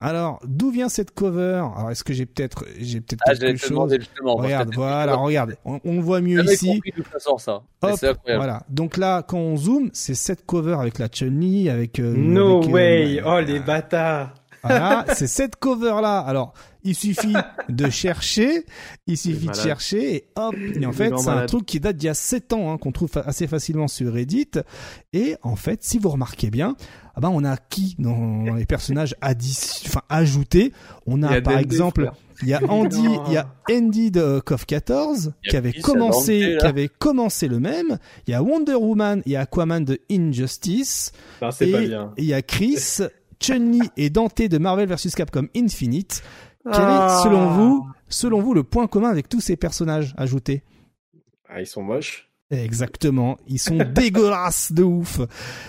Alors, 0.00 0.40
d'où 0.44 0.70
vient 0.70 0.88
cette 0.88 1.12
cover? 1.12 1.62
Alors, 1.74 1.90
est-ce 1.92 2.02
que 2.02 2.12
j'ai 2.12 2.26
peut-être, 2.26 2.66
j'ai 2.78 3.00
peut-être 3.00 3.22
ah, 3.24 3.34
quelque 3.36 3.64
chose? 3.64 3.96
Regarde, 4.20 4.74
voilà, 4.74 5.14
regarde, 5.14 5.56
on, 5.64 5.78
le 5.84 6.00
voit 6.00 6.20
mieux 6.20 6.44
ici. 6.44 6.82
ça. 7.38 7.62
Hop, 7.82 8.18
voilà. 8.26 8.64
Donc 8.68 8.96
là, 8.96 9.22
quand 9.22 9.38
on 9.38 9.56
zoome, 9.56 9.90
c'est 9.92 10.16
cette 10.16 10.44
cover 10.44 10.76
avec 10.78 10.98
la 10.98 11.06
Chun-Li, 11.08 11.70
avec. 11.70 12.00
Euh, 12.00 12.14
no 12.16 12.62
euh, 12.64 12.66
way 12.66 13.22
Oh 13.24 13.40
les 13.40 13.60
bâtards 13.60 14.34
Voilà, 14.64 15.06
c'est 15.14 15.28
cette 15.28 15.56
cover 15.56 16.00
là. 16.02 16.18
Alors, 16.18 16.52
il 16.86 16.94
suffit 16.94 17.34
de 17.68 17.90
chercher, 17.90 18.64
il 19.06 19.18
suffit 19.18 19.48
de 19.48 19.54
chercher 19.54 20.14
et 20.14 20.28
hop. 20.36 20.54
Et 20.80 20.86
en 20.86 20.92
fait, 20.92 21.12
c'est 21.18 21.28
un 21.28 21.46
truc 21.46 21.66
qui 21.66 21.80
date 21.80 21.96
d'il 21.96 22.06
y 22.06 22.10
a 22.10 22.14
7 22.14 22.52
ans, 22.52 22.72
hein, 22.72 22.78
qu'on 22.78 22.92
trouve 22.92 23.10
assez 23.26 23.46
facilement 23.46 23.88
sur 23.88 24.12
Reddit. 24.12 24.50
Et 25.12 25.36
en 25.42 25.56
fait, 25.56 25.82
si 25.82 25.98
vous 25.98 26.08
remarquez 26.08 26.50
bien, 26.50 26.76
ah 27.14 27.20
ben 27.20 27.30
on 27.32 27.44
a 27.44 27.56
qui 27.56 27.96
dans 27.98 28.54
les 28.54 28.66
personnages 28.66 29.14
enfin 29.20 30.02
ajoutés? 30.08 30.72
On 31.06 31.22
a, 31.22 31.40
par 31.40 31.58
exemple, 31.58 32.10
il 32.42 32.48
y 32.48 32.54
a 32.54 32.60
Andy, 32.68 33.04
il 33.26 33.32
y 33.32 33.36
a 33.36 33.54
Andy 33.70 34.10
de 34.10 34.40
KOF 34.40 34.66
14 34.66 35.32
qui 35.48 35.56
avait 35.56 35.72
commencé, 35.72 36.56
qui 36.60 36.66
avait 36.66 36.88
commencé 36.88 37.48
le 37.48 37.58
même. 37.58 37.98
Il 38.26 38.30
y 38.30 38.34
a 38.34 38.42
Wonder 38.42 38.74
Woman 38.74 39.22
et 39.26 39.36
Aquaman 39.36 39.84
de 39.84 39.98
Injustice. 40.10 41.12
et 41.60 41.90
il 42.18 42.24
y 42.24 42.34
a 42.34 42.42
Chris, 42.42 43.00
Chun-Li 43.40 43.80
et 43.96 44.10
Dante 44.10 44.42
de 44.42 44.58
Marvel 44.58 44.88
vs 44.88 45.14
Capcom 45.14 45.48
Infinite. 45.56 46.22
Quel 46.72 46.82
est, 46.82 47.22
selon 47.22 47.48
ah. 47.48 47.54
vous, 47.56 47.88
selon 48.08 48.40
vous, 48.40 48.54
le 48.54 48.64
point 48.64 48.86
commun 48.86 49.10
avec 49.10 49.28
tous 49.28 49.40
ces 49.40 49.56
personnages 49.56 50.14
ajoutés? 50.16 50.62
Ah, 51.48 51.60
ils 51.60 51.66
sont 51.66 51.82
moches. 51.82 52.25
Exactement, 52.50 53.36
ils 53.48 53.58
sont 53.58 53.76
dégueulasses 53.94 54.70
de 54.70 54.84
ouf. 54.84 55.20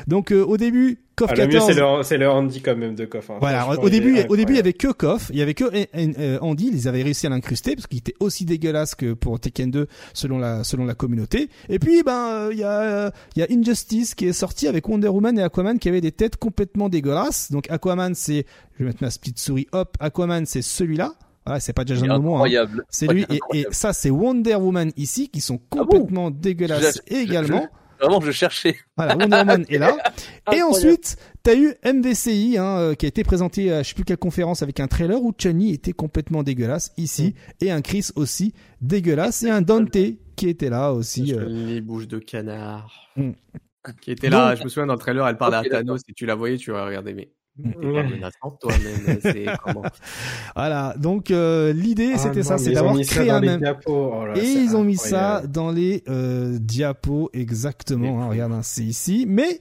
Donc 0.06 0.32
euh, 0.32 0.46
au 0.46 0.58
début, 0.58 1.00
KOF 1.16 1.30
14. 1.34 1.40
Le 1.40 1.48
mieux 1.48 2.04
c'est 2.04 2.18
le, 2.18 2.30
Andy 2.30 2.62
quand 2.62 2.76
même 2.76 2.94
de 2.94 3.06
KOF. 3.06 3.32
Hein. 3.32 3.38
Voilà, 3.40 3.68
au 3.68 3.90
début, 3.90 4.20
au 4.30 4.36
début 4.36 4.54
il 4.54 4.58
y 4.58 4.60
avait 4.60 4.74
que 4.74 4.92
KOF, 4.92 5.32
il 5.34 5.40
y 5.40 5.42
avait 5.42 5.56
que 5.56 5.64
euh, 5.66 6.38
Andy, 6.40 6.70
ils 6.72 6.88
avaient 6.88 7.02
réussi 7.02 7.26
à 7.26 7.32
l'incruster 7.32 7.76
parce 7.76 7.88
qu'il 7.88 7.98
était 7.98 8.14
aussi 8.20 8.46
dégueulasse 8.46 8.94
que 8.94 9.14
pour 9.14 9.40
Tekken 9.40 9.72
2 9.72 9.88
selon 10.14 10.38
la 10.38 10.64
selon 10.64 10.86
la 10.86 10.94
communauté. 10.94 11.50
Et 11.68 11.80
puis 11.80 12.04
ben 12.04 12.30
euh, 12.30 12.50
il 12.52 12.60
y 12.60 12.64
a 12.64 13.12
il 13.36 13.40
y 13.40 13.42
a 13.42 13.48
Injustice 13.50 14.14
qui 14.14 14.28
est 14.28 14.34
sorti 14.34 14.68
avec 14.68 14.88
Wonder 14.88 15.08
Woman 15.08 15.40
et 15.40 15.42
Aquaman 15.42 15.80
qui 15.80 15.90
avaient 15.90 16.02
des 16.02 16.12
têtes 16.12 16.38
complètement 16.38 16.90
dégueulasses. 16.90 17.52
Donc 17.52 17.72
Aquaman 17.72 18.14
c'est 18.14 18.46
je 18.76 18.84
vais 18.84 18.90
mettre 18.90 19.02
ma 19.02 19.10
split 19.10 19.34
souris 19.36 19.66
hop, 19.72 19.98
Aquaman 20.00 20.46
c'est 20.46 20.62
celui-là 20.62 21.14
ah, 21.50 21.60
c'est 21.60 21.74
pas 21.74 21.86
Jason 21.86 22.08
Momoa. 22.08 22.48
Hein. 22.48 22.68
C'est 22.90 23.08
lui 23.08 23.26
et, 23.54 23.66
ça 23.72 23.94
c'est 23.94 24.10
Wonder 24.10 24.56
Woman 24.56 24.92
ici 24.98 25.30
qui 25.30 25.42
sont 25.42 25.60
ah 25.72 25.78
complètement 25.78 26.30
dégueulasses 26.30 27.02
également. 27.08 27.68
vraiment, 28.00 28.22
je 28.22 28.32
cherchais. 28.32 28.76
Voilà, 28.98 29.16
Wonder 29.16 29.38
Woman 29.38 29.66
est 29.70 29.78
là. 29.78 29.96
Et 30.54 30.62
ensuite, 30.62 31.18
t'as 31.44 31.56
eu 31.56 31.74
MVCI 31.86 32.58
hein, 32.58 32.78
euh, 32.78 32.94
qui 32.96 33.06
a 33.06 33.10
été 33.10 33.24
présenté 33.24 33.72
à 33.72 33.82
je 33.82 33.90
sais 33.90 33.96
plus 33.96 34.04
quelle 34.04 34.18
conférence 34.18 34.62
avec 34.62 34.80
un 34.80 34.88
trailer 34.88 35.22
où 35.22 35.32
Chun-Li 35.32 35.74
était 35.74 35.94
complètement 35.94 36.44
dégueulasse 36.44 36.92
ici 36.98 37.34
mm. 37.62 37.66
et 37.66 37.72
un 37.72 37.82
Chris 37.82 38.10
aussi 38.16 38.54
dégueulasse 38.82 39.44
et 39.44 39.50
un 39.50 39.62
Dante 39.62 39.98
qui 40.36 40.50
était 40.50 40.70
là 40.70 40.92
aussi. 40.94 41.34
Euh... 41.34 41.46
Les 41.48 41.82
bouches 41.82 42.08
de 42.08 42.20
canard. 42.20 43.10
Mm. 43.16 43.32
Qui 44.02 44.12
était 44.12 44.30
là, 44.30 44.54
je 44.56 44.64
me 44.66 44.70
souviens 44.70 44.88
dans 44.88 44.94
le 44.94 45.00
trailer, 45.00 45.26
elle 45.28 45.38
parle 45.38 45.56
à 45.56 45.64
Thanos 45.64 46.02
et 46.10 46.14
tu 46.14 46.26
la 46.26 46.36
voyais, 46.36 46.58
tu 46.58 46.72
aurais 46.72 46.86
regardé 46.86 47.14
mais 47.14 47.30
voilà, 50.56 50.94
donc 50.98 51.32
euh, 51.32 51.74
l'idée 51.74 52.12
ah 52.16 52.18
c'était 52.18 52.44
ça, 52.44 52.58
c'est 52.58 52.72
d'avoir 52.72 53.00
créé 53.00 53.30
un 53.30 53.40
même. 53.40 53.62
Oh 53.88 54.26
et 54.36 54.44
ils 54.44 54.76
ont 54.76 54.84
mis 54.84 54.98
ça 54.98 55.42
dans 55.48 55.72
les 55.72 56.04
euh, 56.08 56.58
diapos 56.60 57.30
exactement. 57.34 58.22
Hein, 58.22 58.30
regarde, 58.30 58.54
hein, 58.54 58.62
c'est 58.64 58.84
ici. 58.84 59.26
Mais 59.28 59.60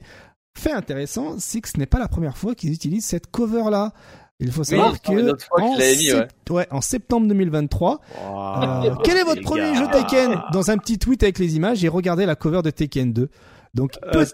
fait 0.57 0.73
intéressant, 0.73 1.35
c'est 1.39 1.61
que 1.61 1.69
ce 1.69 1.77
n'est 1.77 1.85
pas 1.85 1.99
la 1.99 2.07
première 2.07 2.37
fois 2.37 2.55
qu'ils 2.55 2.71
utilisent 2.71 3.05
cette 3.05 3.31
cover 3.31 3.69
là. 3.69 3.93
Il 4.39 4.51
faut 4.51 4.63
savoir 4.63 5.01
que 5.01 5.35
en, 5.59 6.53
ouais. 6.53 6.67
en, 6.69 6.81
septembre 6.81 7.27
2023, 7.27 8.01
euh, 8.21 8.95
quel 9.03 9.17
est 9.17 9.23
votre 9.23 9.41
premier 9.41 9.73
jeu 9.75 9.87
Tekken? 9.91 10.39
Dans 10.53 10.69
un 10.69 10.77
petit 10.77 10.99
tweet 10.99 11.23
avec 11.23 11.39
les 11.39 11.55
images, 11.55 11.79
j'ai 11.79 11.87
regardé 11.87 12.27
la 12.27 12.35
cover 12.35 12.61
de 12.61 12.69
Tekken 12.69 13.13
2. 13.13 13.29
Donc 13.77 13.91
peut-être. 14.11 14.33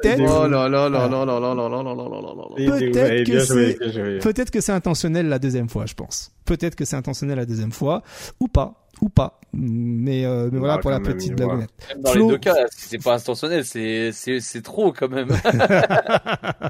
Peut-être 2.56 3.30
que 3.30 3.40
c'est 3.40 4.20
peut-être 4.20 4.52
que 4.52 4.62
c'est 4.62 4.72
intentionnel 4.72 5.28
la 5.28 5.38
deuxième 5.38 5.68
fois, 5.68 5.86
je 5.86 5.94
pense. 5.94 6.32
Peut-être 6.46 6.76
que 6.76 6.86
c'est 6.86 6.96
intentionnel 6.96 7.38
la 7.38 7.46
deuxième 7.46 7.74
fois 7.74 8.04
ou 8.40 8.48
pas 8.48 8.88
ou 9.02 9.10
pas. 9.10 9.42
Mais 9.52 10.26
euh, 10.26 10.50
mais 10.52 10.60
voilà 10.60 10.78
pour 10.78 10.92
la 10.92 11.02
petite 11.02 11.36
blague. 11.36 11.68
Dans 11.98 12.14
les 12.14 12.26
deux 12.26 12.38
cas, 12.38 12.56
c'est 12.72 13.04
pas 13.04 13.16
intentionnel, 13.16 13.66
c'est 13.66 14.14
c'est 14.14 14.40
c'est 14.40 14.62
trop 14.62 14.94
quand 14.94 15.10
même. 15.10 15.30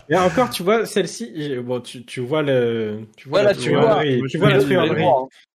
Et 0.10 0.16
encore, 0.18 0.50
tu 0.50 0.64
vois 0.64 0.88
celle-ci, 0.88 1.56
bon 1.64 1.80
tu 1.80 2.03
tu 2.06 2.22
vois 2.22 2.42
le 2.42 3.02
tu 3.16 3.30
vois 3.30 3.43
la 3.43 3.53
tu 3.53 3.69
vois, 3.69 4.02
tu 4.27 4.38
vois 4.40 4.50
la 4.50 4.60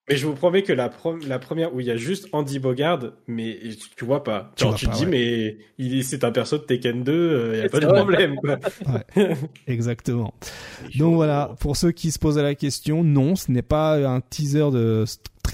mais 0.08 0.16
je 0.16 0.26
vous 0.26 0.34
promets 0.34 0.64
que 0.64 0.74
la, 0.74 0.90
la 1.28 1.40
première 1.40 1.74
où 1.74 1.80
il 1.80 1.88
y 1.88 1.92
a 1.92 1.98
juste 1.98 2.28
Andy 2.32 2.60
Bogard, 2.60 3.00
mais 3.28 3.60
tu, 3.96 4.06
vois 4.06 4.24
pas. 4.24 4.52
Tu, 4.56 4.66
tu 4.76 4.88
te 4.88 4.96
dis, 4.96 5.06
mais 5.06 5.58
il 5.78 6.04
c'est 6.04 6.24
un 6.24 6.32
perso 6.32 6.58
de 6.58 6.64
Tekken 6.64 7.04
2, 7.04 7.52
il 7.54 7.60
n'y 7.60 7.66
a 7.66 7.70
pas 7.70 7.80
de 7.80 7.88
problème. 7.88 8.36
Ouais, 8.88 9.36
exactement. 9.68 10.34
Donc 10.98 11.16
voilà, 11.16 11.56
pour 11.60 11.76
ceux 11.76 11.92
qui 11.92 12.12
se 12.12 12.20
posent 12.20 12.38
la 12.38 12.56
question, 12.56 13.04
non, 13.04 13.36
ce 13.36 13.52
n'est 13.52 13.62
pas 13.62 13.96
un 14.08 14.22
teaser 14.22 14.72
de 14.72 15.06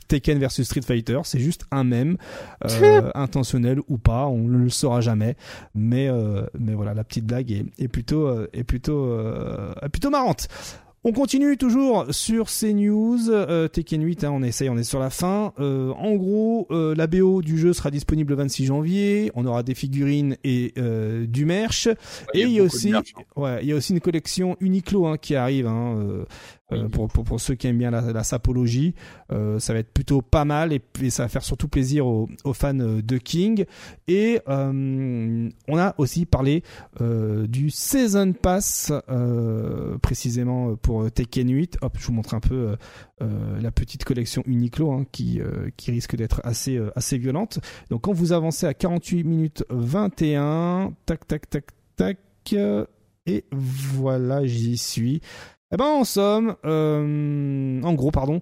Tekken 0.07 0.39
versus 0.39 0.65
Street 0.65 0.81
Fighter, 0.81 1.19
c'est 1.23 1.39
juste 1.39 1.65
un 1.71 1.83
mème, 1.83 2.17
euh, 2.65 3.11
intentionnel 3.15 3.79
ou 3.87 3.97
pas, 3.97 4.27
on 4.27 4.47
ne 4.47 4.57
le 4.57 4.69
saura 4.69 5.01
jamais. 5.01 5.35
Mais 5.75 6.07
euh, 6.09 6.43
mais 6.57 6.73
voilà, 6.73 6.93
la 6.93 7.03
petite 7.03 7.25
blague 7.25 7.51
est, 7.51 7.65
est 7.79 7.87
plutôt 7.87 8.27
euh, 8.27 8.47
est 8.53 8.63
plutôt 8.63 9.05
euh, 9.05 9.73
plutôt 9.91 10.09
marrante. 10.09 10.47
On 11.05 11.11
continue 11.11 11.57
toujours 11.57 12.05
sur 12.11 12.47
ces 12.47 12.73
news. 12.73 13.29
Euh, 13.29 13.67
Tekken 13.67 14.01
8, 14.01 14.23
hein, 14.23 14.31
on 14.33 14.41
essaye, 14.41 14.69
on 14.69 14.77
est 14.77 14.85
sur 14.85 14.99
la 14.99 15.09
fin. 15.09 15.51
Euh, 15.59 15.91
en 15.91 16.15
gros, 16.15 16.65
euh, 16.71 16.95
la 16.95 17.07
BO 17.07 17.41
du 17.41 17.57
jeu 17.57 17.73
sera 17.73 17.91
disponible 17.91 18.29
le 18.29 18.37
26 18.37 18.67
janvier. 18.67 19.29
On 19.35 19.45
aura 19.45 19.63
des 19.63 19.75
figurines 19.75 20.37
et 20.45 20.73
du 21.27 21.45
merch. 21.45 21.87
et 22.33 22.43
il 22.43 22.51
y 22.51 22.59
a 22.61 22.63
aussi, 22.63 22.93
ouais, 23.35 23.59
il 23.61 23.67
y 23.67 23.73
a 23.73 23.75
aussi 23.75 23.91
une 23.91 23.99
collection 23.99 24.55
Uniqlo 24.61 25.05
hein, 25.05 25.17
qui 25.17 25.35
arrive. 25.35 25.67
Hein, 25.67 26.25
euh, 26.73 26.89
pour, 26.89 27.07
pour, 27.07 27.23
pour, 27.23 27.39
ceux 27.39 27.55
qui 27.55 27.67
aiment 27.67 27.77
bien 27.77 27.91
la, 27.91 28.01
la 28.01 28.23
sapologie, 28.23 28.95
euh, 29.31 29.59
ça 29.59 29.73
va 29.73 29.79
être 29.79 29.91
plutôt 29.91 30.21
pas 30.21 30.45
mal 30.45 30.73
et, 30.73 30.81
ça 31.09 31.23
va 31.23 31.29
faire 31.29 31.43
surtout 31.43 31.67
plaisir 31.67 32.07
aux, 32.07 32.29
aux 32.43 32.53
fans 32.53 32.79
euh, 32.79 33.01
de 33.01 33.17
King. 33.17 33.65
Et 34.07 34.39
euh, 34.47 35.49
on 35.67 35.77
a 35.77 35.95
aussi 35.97 36.25
parlé 36.25 36.63
du 36.99 37.69
Season 37.69 38.33
Pass, 38.33 38.91
précisément 40.01 40.75
pour 40.75 41.11
Tekken 41.11 41.49
8. 41.49 41.77
Hop, 41.81 41.97
je 41.99 42.05
vous 42.05 42.13
montre 42.13 42.33
un 42.33 42.39
peu 42.39 42.75
la 43.19 43.71
petite 43.71 44.03
collection 44.03 44.43
Uniqlo 44.45 44.91
hein, 44.91 45.05
qui, 45.11 45.39
qui 45.77 45.91
risque 45.91 46.15
d'être 46.15 46.41
assez, 46.43 46.79
assez 46.95 47.17
violente. 47.17 47.59
Donc 47.89 48.01
quand 48.01 48.13
vous 48.13 48.33
avancez 48.33 48.65
à 48.65 48.73
48 48.73 49.23
minutes 49.23 49.65
21, 49.69 50.93
tac, 51.05 51.27
tac, 51.27 51.49
tac, 51.49 51.65
tac. 51.95 52.17
Et 53.25 53.45
voilà, 53.51 54.45
j'y 54.45 54.77
suis. 54.77 55.21
Eh 55.73 55.77
ben 55.77 55.85
en 55.85 56.03
somme, 56.03 56.55
euh, 56.65 57.81
en 57.81 57.93
gros 57.93 58.11
pardon, 58.11 58.39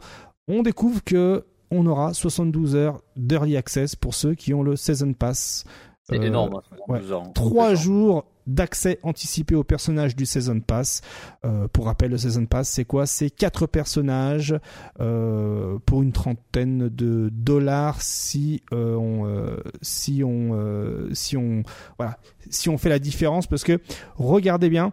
on 0.47 0.63
découvre 0.63 1.03
que 1.03 1.45
on 1.71 1.85
aura 1.85 2.13
72 2.13 2.75
heures 2.75 3.01
d'early 3.15 3.55
access 3.55 3.95
pour 3.95 4.13
ceux 4.13 4.35
qui 4.35 4.53
ont 4.53 4.63
le 4.63 4.75
season 4.75 5.13
pass. 5.13 5.63
C'est 6.03 6.19
euh, 6.19 6.23
énorme. 6.23 6.59
Hein, 6.89 7.31
Trois 7.33 7.73
jours 7.73 8.25
d'accès 8.47 8.99
anticipé 9.03 9.55
aux 9.55 9.63
personnages 9.63 10.15
du 10.15 10.25
Season 10.25 10.59
Pass. 10.59 11.01
Euh, 11.45 11.67
pour 11.67 11.85
rappel, 11.85 12.11
le 12.11 12.17
Season 12.17 12.45
Pass, 12.45 12.69
c'est 12.69 12.85
quoi? 12.85 13.05
C'est 13.05 13.29
quatre 13.29 13.67
personnages 13.67 14.55
euh, 14.99 15.77
pour 15.85 16.01
une 16.01 16.11
trentaine 16.11 16.89
de 16.89 17.29
dollars 17.31 18.01
si 18.01 18.63
euh, 18.73 18.95
on 18.95 19.57
si 19.81 20.23
on 20.23 21.09
si 21.13 21.37
on 21.37 21.63
voilà 21.97 22.17
si 22.49 22.69
on 22.69 22.77
fait 22.77 22.89
la 22.89 22.99
différence 22.99 23.47
parce 23.47 23.63
que 23.63 23.79
regardez 24.17 24.69
bien. 24.69 24.91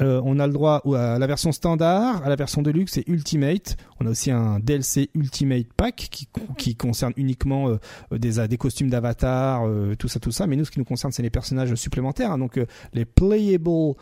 Euh, 0.00 0.20
on 0.24 0.38
a 0.38 0.46
le 0.46 0.52
droit 0.52 0.82
à 0.94 1.18
la 1.18 1.26
version 1.26 1.52
standard, 1.52 2.24
à 2.24 2.28
la 2.28 2.36
version 2.36 2.62
deluxe 2.62 2.98
et 2.98 3.04
ultimate. 3.06 3.76
On 4.00 4.06
a 4.06 4.10
aussi 4.10 4.30
un 4.30 4.58
DLC 4.60 5.10
Ultimate 5.14 5.66
Pack 5.76 6.08
qui, 6.10 6.28
qui 6.58 6.76
concerne 6.76 7.12
uniquement 7.16 7.70
euh, 7.70 7.78
des, 8.18 8.46
des 8.46 8.56
costumes 8.58 8.90
d'avatar, 8.90 9.66
euh, 9.66 9.94
tout 9.96 10.08
ça, 10.08 10.20
tout 10.20 10.32
ça. 10.32 10.46
Mais 10.46 10.56
nous, 10.56 10.64
ce 10.64 10.70
qui 10.70 10.78
nous 10.78 10.84
concerne, 10.84 11.12
c'est 11.12 11.22
les 11.22 11.30
personnages 11.30 11.74
supplémentaires. 11.74 12.32
Hein. 12.32 12.38
donc 12.38 12.60
les 12.92 13.04
playable 13.04 13.94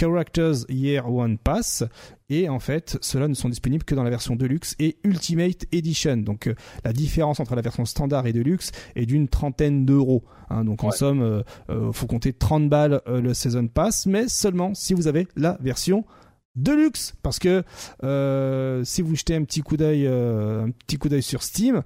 Characters 0.00 0.64
Year 0.70 1.12
One 1.12 1.36
Pass. 1.36 1.84
Et 2.30 2.48
en 2.48 2.58
fait 2.58 2.96
ceux-là 3.02 3.28
ne 3.28 3.34
sont 3.34 3.48
disponibles 3.48 3.84
que 3.84 3.94
dans 3.94 4.04
la 4.04 4.10
version 4.10 4.34
Deluxe 4.34 4.74
et 4.78 4.96
Ultimate 5.04 5.66
Edition. 5.72 6.16
Donc 6.18 6.46
euh, 6.46 6.54
la 6.84 6.92
différence 6.92 7.38
entre 7.40 7.54
la 7.54 7.60
version 7.60 7.84
standard 7.84 8.26
et 8.26 8.32
Deluxe 8.32 8.70
est 8.96 9.04
d'une 9.04 9.28
trentaine 9.28 9.84
d'euros. 9.84 10.24
Hein. 10.48 10.64
donc 10.64 10.82
en 10.84 10.90
somme 10.90 11.22
euh, 11.22 11.42
euh, 11.68 11.92
faut 11.92 12.06
compter 12.06 12.32
30 12.32 12.68
balles 12.68 13.02
le 13.06 13.34
Season 13.34 13.68
Pass 13.68 14.06
mais 14.06 14.26
seulement 14.26 14.74
si 14.74 14.94
vous 14.94 15.06
avez 15.06 15.28
la 15.36 15.58
version 15.60 16.04
Deluxe. 16.56 17.14
Parce 17.22 17.38
que 17.38 17.62
si 18.84 19.02
vous 19.02 19.16
jetez 19.16 19.34
un 19.34 19.44
petit 19.44 19.60
coup 19.60 19.76
d'œil 19.76 20.06
un 20.06 20.70
petit 20.70 20.96
coup 20.96 21.08
d'œil 21.08 21.22
sur 21.22 21.42
Steam 21.42 21.82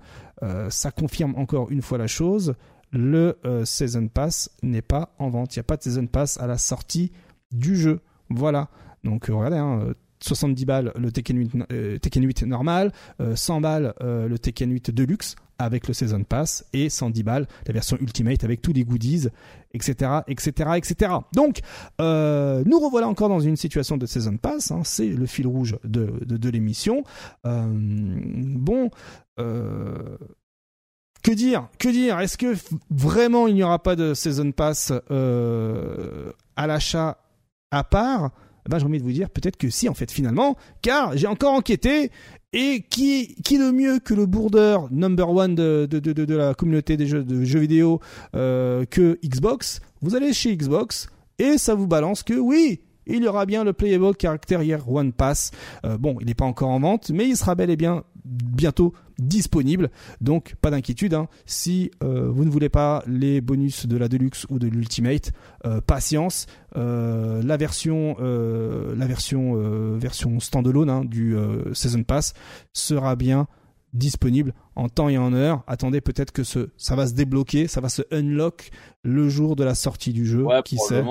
ça 0.69 0.91
confirme 0.93 1.35
encore 1.37 1.71
une 1.71 1.83
fois 1.83 1.99
la 1.99 2.07
chose. 2.07 2.55
Le 2.93 3.37
Season 3.65 4.07
Pass 4.07 4.51
n'est 4.63 4.83
pas 4.83 5.15
en 5.19 5.29
vente. 5.29 5.57
Il 5.57 5.59
n'y 5.59 5.63
a 5.63 5.65
pas 5.65 5.77
de 5.77 5.83
Season 5.83 6.07
Pass 6.07 6.39
à 6.39 6.47
la 6.47 6.59
sortie 6.59 7.11
du 7.55 7.77
jeu. 7.77 8.01
Voilà. 8.31 8.69
Donc 9.05 9.29
euh, 9.29 9.35
regardez, 9.35 9.59
hein, 9.59 9.95
70 10.21 10.65
balles 10.65 10.93
le 10.97 11.13
Tekken 11.13 11.39
8, 11.39 12.01
Tekken 12.01 12.25
8 12.25 12.43
normal, 12.45 12.93
100 13.35 13.61
balles 13.61 13.93
le 14.01 14.37
Tekken 14.39 14.71
8 14.71 14.91
Deluxe 14.91 15.37
avec 15.59 15.89
le 15.89 15.95
Season 15.95 16.23
Pass 16.25 16.65
et 16.73 16.89
110 16.89 17.23
balles 17.23 17.47
la 17.67 17.73
version 17.73 17.97
Ultimate 18.01 18.45
avec 18.45 18.63
tous 18.63 18.73
les 18.73 18.85
goodies, 18.85 19.29
etc., 19.73 20.21
etc., 20.27 20.71
etc. 20.77 21.13
Donc, 21.33 21.61
euh, 22.01 22.63
nous 22.67 22.79
revoilà 22.79 23.09
encore 23.09 23.29
dans 23.29 23.41
une 23.41 23.57
situation 23.57 23.97
de 23.97 24.07
Season 24.07 24.37
Pass. 24.37 24.71
Hein, 24.71 24.83
c'est 24.85 25.09
le 25.09 25.27
fil 25.27 25.47
rouge 25.47 25.77
de, 25.85 26.49
l'émission. 26.49 27.05
Euh, 27.47 27.67
bon. 27.69 28.91
Euh, 29.39 30.17
que 31.23 31.33
dire 31.33 31.69
Que 31.79 31.89
dire? 31.89 32.21
Est-ce 32.21 32.37
que 32.37 32.55
vraiment 32.91 33.47
il 33.47 33.55
n'y 33.55 33.63
aura 33.63 33.83
pas 33.83 33.97
de 33.97 34.15
Season 34.15 34.53
Pass 34.53 34.93
à 34.93 36.67
l'achat? 36.67 37.19
À 37.75 37.85
part 37.85 38.31
ben, 38.69 38.79
j'ai 38.79 38.87
envie 38.87 38.99
de 38.99 39.05
vous 39.05 39.13
dire 39.13 39.29
peut-être 39.31 39.57
que 39.57 39.69
si 39.69 39.89
en 39.89 39.95
fait 39.95 40.11
finalement, 40.11 40.57
car 40.81 41.17
j'ai 41.17 41.27
encore 41.27 41.53
enquêté 41.53 42.11
et 42.53 42.83
qui, 42.89 43.37
le 43.51 43.73
mieux 43.73 43.99
que 43.99 44.15
le 44.15 44.27
bourdeur 44.27 44.89
number 44.91 45.29
one 45.29 45.55
de, 45.55 45.87
de, 45.91 45.99
de, 45.99 46.13
de 46.13 46.35
la 46.35 46.55
communauté 46.55 46.97
des 46.97 47.07
jeux, 47.07 47.25
de 47.25 47.45
jeux 47.45 47.59
vidéo 47.59 48.01
euh, 48.37 48.85
que 48.87 49.19
Xbox? 49.25 49.81
Vous 50.01 50.15
allez 50.15 50.33
chez 50.33 50.57
Xbox 50.57 51.09
et 51.39 51.59
ça 51.59 51.75
vous 51.75 51.87
balance 51.87 52.23
que 52.23 52.35
oui, 52.35 52.81
il 53.07 53.23
y 53.23 53.29
aura 53.29 53.45
bien 53.45 53.65
le 53.65 53.73
Playable 53.73 54.15
Character 54.21 54.65
Year 54.65 54.89
One 54.91 55.13
Pass. 55.13 55.51
Euh, 55.85 55.99
bon, 55.99 56.17
il 56.21 56.27
n'est 56.27 56.35
pas 56.35 56.45
encore 56.45 56.71
en 56.71 56.81
vente, 56.81 57.11
mais 57.11 57.29
il 57.29 57.37
sera 57.37 57.55
bel 57.55 57.71
et 57.71 57.77
bien 57.77 58.05
bientôt 58.25 58.93
disponible. 59.19 59.91
Donc 60.21 60.55
pas 60.61 60.71
d'inquiétude, 60.71 61.15
hein. 61.15 61.29
si 61.47 61.91
euh, 62.03 62.31
vous 62.31 62.45
ne 62.45 62.51
voulez 62.51 62.69
pas 62.69 63.03
les 63.07 63.41
bonus 63.41 63.87
de 63.87 63.97
la 63.97 64.09
Deluxe 64.09 64.47
ou 64.51 64.59
de 64.59 64.67
l'Ultimate, 64.67 65.33
euh, 65.67 65.81
patience. 65.81 66.47
la 66.75 67.57
version, 67.57 68.17
la 68.19 69.07
version, 69.07 69.55
version 69.97 70.41
standalone 70.41 70.91
hein, 70.91 71.05
du 71.05 71.37
Season 71.73 72.03
Pass 72.03 72.35
sera 72.73 73.17
bien 73.17 73.47
disponible 73.95 74.53
en 74.75 74.89
temps 74.89 75.09
et 75.09 75.17
en 75.17 75.33
heure. 75.33 75.63
Attendez, 75.67 76.01
peut-être 76.01 76.33
que 76.33 76.45
ce, 76.45 76.71
ça 76.77 76.97
va 76.97 77.07
se 77.07 77.15
débloquer, 77.15 77.69
ça 77.69 77.81
va 77.81 77.89
se 77.89 78.03
unlock 78.13 78.71
le 79.03 79.29
jour 79.29 79.57
de 79.57 79.65
la 79.65 79.75
sortie 79.75 80.13
du 80.13 80.27
jeu, 80.27 80.45
qui 80.65 80.77
sait, 80.77 81.03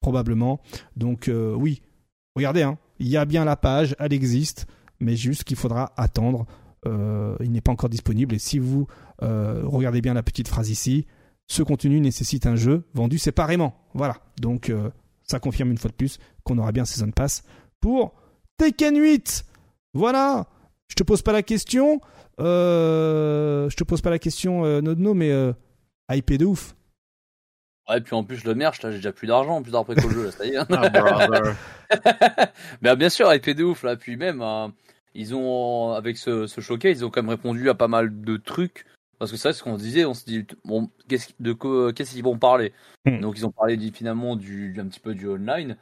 probablement. 0.00 0.60
Donc 0.96 1.28
euh, 1.28 1.54
oui, 1.54 1.82
regardez, 2.34 2.62
hein, 2.62 2.78
il 2.98 3.08
y 3.08 3.16
a 3.16 3.24
bien 3.24 3.44
la 3.44 3.56
page, 3.56 3.94
elle 3.98 4.12
existe, 4.12 4.66
mais 5.00 5.16
juste 5.16 5.44
qu'il 5.44 5.56
faudra 5.56 5.92
attendre. 5.96 6.46
Euh, 6.86 7.36
il 7.40 7.52
n'est 7.52 7.60
pas 7.60 7.72
encore 7.72 7.90
disponible 7.90 8.34
et 8.34 8.38
si 8.38 8.58
vous 8.58 8.86
euh, 9.22 9.62
regardez 9.64 10.00
bien 10.00 10.14
la 10.14 10.22
petite 10.22 10.48
phrase 10.48 10.70
ici, 10.70 11.06
ce 11.46 11.62
contenu 11.62 12.00
nécessite 12.00 12.46
un 12.46 12.56
jeu 12.56 12.84
vendu 12.94 13.18
séparément. 13.18 13.74
Voilà, 13.92 14.16
donc 14.40 14.72
ça 15.22 15.40
confirme 15.40 15.70
une 15.70 15.78
fois 15.78 15.90
de 15.90 15.96
plus 15.96 16.18
qu'on 16.44 16.58
aura 16.58 16.72
bien 16.72 16.84
Season 16.84 17.10
Pass 17.10 17.42
pour 17.80 18.14
Tekken 18.56 18.98
8. 18.98 19.44
Voilà, 19.94 20.46
je 20.88 20.94
te 20.94 21.02
pose 21.02 21.22
pas 21.22 21.32
la 21.32 21.42
question. 21.42 22.00
Euh, 22.40 23.68
je 23.68 23.76
te 23.76 23.84
pose 23.84 24.00
pas 24.00 24.10
la 24.10 24.18
question, 24.18 24.64
euh, 24.64 24.80
Nodno, 24.80 25.14
mais 25.14 25.30
euh, 25.30 25.52
hypé 26.10 26.38
de 26.38 26.46
ouf. 26.46 26.74
Ouais, 27.88 28.00
puis 28.00 28.14
en 28.14 28.24
plus, 28.24 28.44
le 28.44 28.54
merch, 28.54 28.82
là, 28.82 28.90
j'ai 28.90 28.98
déjà 28.98 29.12
plus 29.12 29.26
d'argent, 29.26 29.56
en 29.56 29.62
plus 29.62 29.72
d'après 29.72 29.94
que 29.94 30.06
le 30.06 30.10
jeu, 30.10 30.24
là, 30.24 30.30
ça 30.30 30.46
y 30.46 30.50
est. 30.50 30.58
ah, 30.70 32.52
mais 32.82 32.96
bien 32.96 33.08
sûr, 33.08 33.32
hypé 33.34 33.54
de 33.54 33.64
ouf, 33.64 33.82
là. 33.82 33.96
Puis 33.96 34.16
même, 34.16 34.42
hein, 34.42 34.72
ils 35.14 35.34
ont, 35.34 35.92
avec 35.92 36.16
ce, 36.16 36.46
ce 36.46 36.60
showcase, 36.60 37.00
ils 37.00 37.04
ont 37.04 37.10
quand 37.10 37.22
même 37.22 37.30
répondu 37.30 37.68
à 37.68 37.74
pas 37.74 37.88
mal 37.88 38.22
de 38.22 38.36
trucs. 38.36 38.86
Parce 39.18 39.30
que 39.30 39.36
c'est 39.36 39.48
vrai, 39.48 39.52
ce 39.52 39.62
qu'on 39.62 39.76
se 39.76 39.82
disait, 39.82 40.04
on 40.06 40.14
se 40.14 40.24
dit, 40.24 40.46
bon, 40.64 40.88
qu'est-ce, 41.08 41.32
de 41.40 41.52
qu'est-ce 41.92 42.12
qu'ils 42.12 42.24
vont 42.24 42.38
parler 42.38 42.72
hmm. 43.04 43.20
Donc, 43.20 43.36
ils 43.36 43.46
ont 43.46 43.50
parlé 43.50 43.76
finalement 43.92 44.34
du, 44.36 44.74
un 44.78 44.86
petit 44.86 45.00
peu 45.00 45.14
du 45.14 45.28
online 45.28 45.76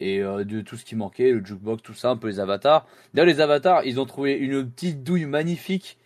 et 0.00 0.20
euh, 0.20 0.44
de 0.44 0.60
tout 0.60 0.76
ce 0.76 0.84
qui 0.84 0.96
manquait, 0.96 1.30
le 1.30 1.44
jukebox, 1.44 1.82
tout 1.82 1.94
ça, 1.94 2.10
un 2.10 2.16
peu 2.16 2.28
les 2.28 2.40
avatars. 2.40 2.86
D'ailleurs, 3.14 3.28
les 3.28 3.40
avatars, 3.40 3.84
ils 3.84 4.00
ont 4.00 4.06
trouvé 4.06 4.32
une 4.34 4.68
petite 4.68 5.04
douille 5.04 5.26
magnifique 5.26 5.98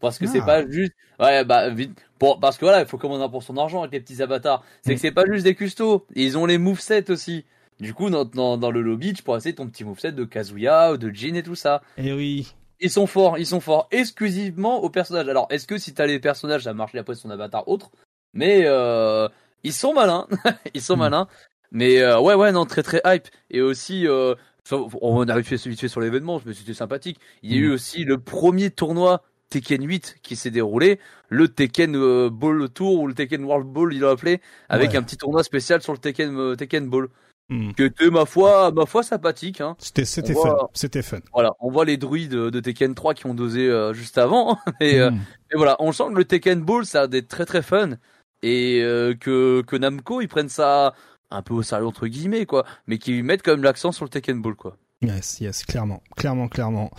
parce 0.00 0.18
que 0.18 0.26
c'est 0.26 0.40
ah. 0.40 0.46
pas 0.46 0.68
juste, 0.68 0.92
ouais, 1.18 1.44
bah, 1.44 1.68
vite, 1.70 1.92
pour, 2.18 2.40
parce 2.40 2.56
que 2.56 2.64
voilà, 2.64 2.80
il 2.80 2.86
faut 2.86 2.98
commander 2.98 3.28
pour 3.30 3.42
son 3.42 3.56
argent 3.56 3.80
avec 3.80 3.92
les 3.92 4.00
petits 4.00 4.22
avatars. 4.22 4.64
C'est 4.82 4.92
que 4.94 4.98
mm. 4.98 5.00
c'est 5.00 5.12
pas 5.12 5.24
juste 5.26 5.44
des 5.44 5.54
custos. 5.54 6.06
Ils 6.14 6.38
ont 6.38 6.46
les 6.46 6.58
movesets 6.58 7.10
aussi. 7.10 7.44
Du 7.80 7.94
coup, 7.94 8.10
dans, 8.10 8.26
dans, 8.26 8.58
dans, 8.58 8.70
le 8.70 8.82
lobby, 8.82 9.14
tu 9.14 9.22
pourras 9.22 9.38
essayer 9.38 9.54
ton 9.54 9.66
petit 9.66 9.84
moveset 9.84 10.12
de 10.12 10.24
Kazuya 10.24 10.92
ou 10.92 10.96
de 10.98 11.10
Jin 11.10 11.34
et 11.34 11.42
tout 11.42 11.54
ça. 11.54 11.82
Et 11.96 12.08
eh 12.08 12.12
oui. 12.12 12.54
Ils 12.80 12.90
sont 12.90 13.06
forts, 13.06 13.38
ils 13.38 13.46
sont 13.46 13.60
forts 13.60 13.88
exclusivement 13.90 14.82
aux 14.82 14.90
personnages. 14.90 15.28
Alors, 15.28 15.46
est-ce 15.50 15.66
que 15.66 15.78
si 15.78 15.92
t'as 15.92 16.06
les 16.06 16.18
personnages, 16.18 16.64
ça 16.64 16.74
marche 16.74 16.94
après 16.94 17.14
son 17.14 17.30
avatar 17.30 17.68
autre? 17.68 17.90
Mais 18.34 18.62
euh, 18.64 19.28
ils 19.64 19.72
sont 19.72 19.92
malins, 19.92 20.26
ils 20.74 20.82
sont 20.82 20.96
mm. 20.96 21.00
malins. 21.00 21.28
Mais 21.72 22.00
euh, 22.00 22.20
ouais, 22.20 22.34
ouais, 22.34 22.52
non, 22.52 22.66
très 22.66 22.82
très 22.82 23.00
hype. 23.04 23.28
Et 23.50 23.60
aussi, 23.60 24.06
euh, 24.06 24.34
on 24.70 25.28
arrive 25.28 25.48
vite 25.48 25.80
fait 25.80 25.88
sur 25.88 26.00
l'événement, 26.00 26.40
mais 26.44 26.54
c'était 26.54 26.74
sympathique. 26.74 27.18
Il 27.42 27.52
y 27.52 27.54
a 27.54 27.58
eu 27.58 27.70
aussi 27.70 28.04
le 28.04 28.18
premier 28.18 28.70
tournoi 28.70 29.22
Tekken 29.50 29.86
8 29.86 30.18
qui 30.22 30.36
s'est 30.36 30.50
déroulé, 30.50 31.00
le 31.28 31.48
Tekken 31.48 32.28
Ball 32.28 32.68
Tour 32.70 33.00
ou 33.00 33.06
le 33.08 33.14
Tekken 33.14 33.44
World 33.44 33.66
Ball, 33.66 33.92
il 33.92 34.00
l'a 34.00 34.10
appelé, 34.10 34.40
avec 34.68 34.94
un 34.94 35.02
petit 35.02 35.16
tournoi 35.16 35.42
spécial 35.42 35.82
sur 35.82 35.92
le 35.92 35.98
Tekken 35.98 36.56
Tekken 36.56 36.88
Ball. 36.88 37.08
Hmm. 37.50 37.72
Que 37.72 37.82
était 37.82 38.10
ma 38.10 38.24
foi, 38.26 38.70
ma 38.70 38.86
foi 38.86 39.02
sympathique. 39.02 39.60
Hein. 39.60 39.76
C'était 39.78 40.04
c'était 40.04 40.34
fun, 40.34 40.56
c'était 40.72 41.02
fun. 41.02 41.18
Voilà, 41.32 41.52
on 41.60 41.70
voit 41.70 41.84
les 41.84 41.96
druides 41.96 42.30
de 42.30 42.60
Tekken 42.60 42.94
3 42.94 43.14
qui 43.14 43.26
ont 43.26 43.34
dosé 43.34 43.68
euh, 43.68 43.92
juste 43.92 44.18
avant, 44.18 44.56
et, 44.80 45.00
hmm. 45.00 45.18
et, 45.52 45.56
voilà, 45.56 45.76
on 45.80 45.90
sent 45.90 46.04
que 46.12 46.18
le 46.18 46.24
Tekken 46.24 46.62
Ball 46.62 46.86
ça 46.86 47.02
a 47.02 47.06
des 47.08 47.26
très 47.26 47.44
très 47.44 47.62
fun 47.62 47.98
et 48.42 48.80
que 49.20 49.62
que 49.66 49.76
Namco 49.76 50.22
ils 50.22 50.28
prennent 50.28 50.48
ça 50.48 50.94
un 51.30 51.42
peu 51.42 51.52
au 51.52 51.62
sérieux 51.62 51.86
entre 51.86 52.06
guillemets 52.06 52.46
quoi, 52.46 52.64
mais 52.86 52.98
qu'ils 52.98 53.22
mettent 53.24 53.42
quand 53.42 53.50
même 53.52 53.64
l'accent 53.64 53.92
sur 53.92 54.04
le 54.04 54.10
Tekken 54.10 54.40
Ball 54.40 54.54
quoi. 54.54 54.76
Yes, 55.02 55.40
yes, 55.40 55.64
clairement, 55.64 56.02
clairement, 56.14 56.48
clairement. 56.48 56.90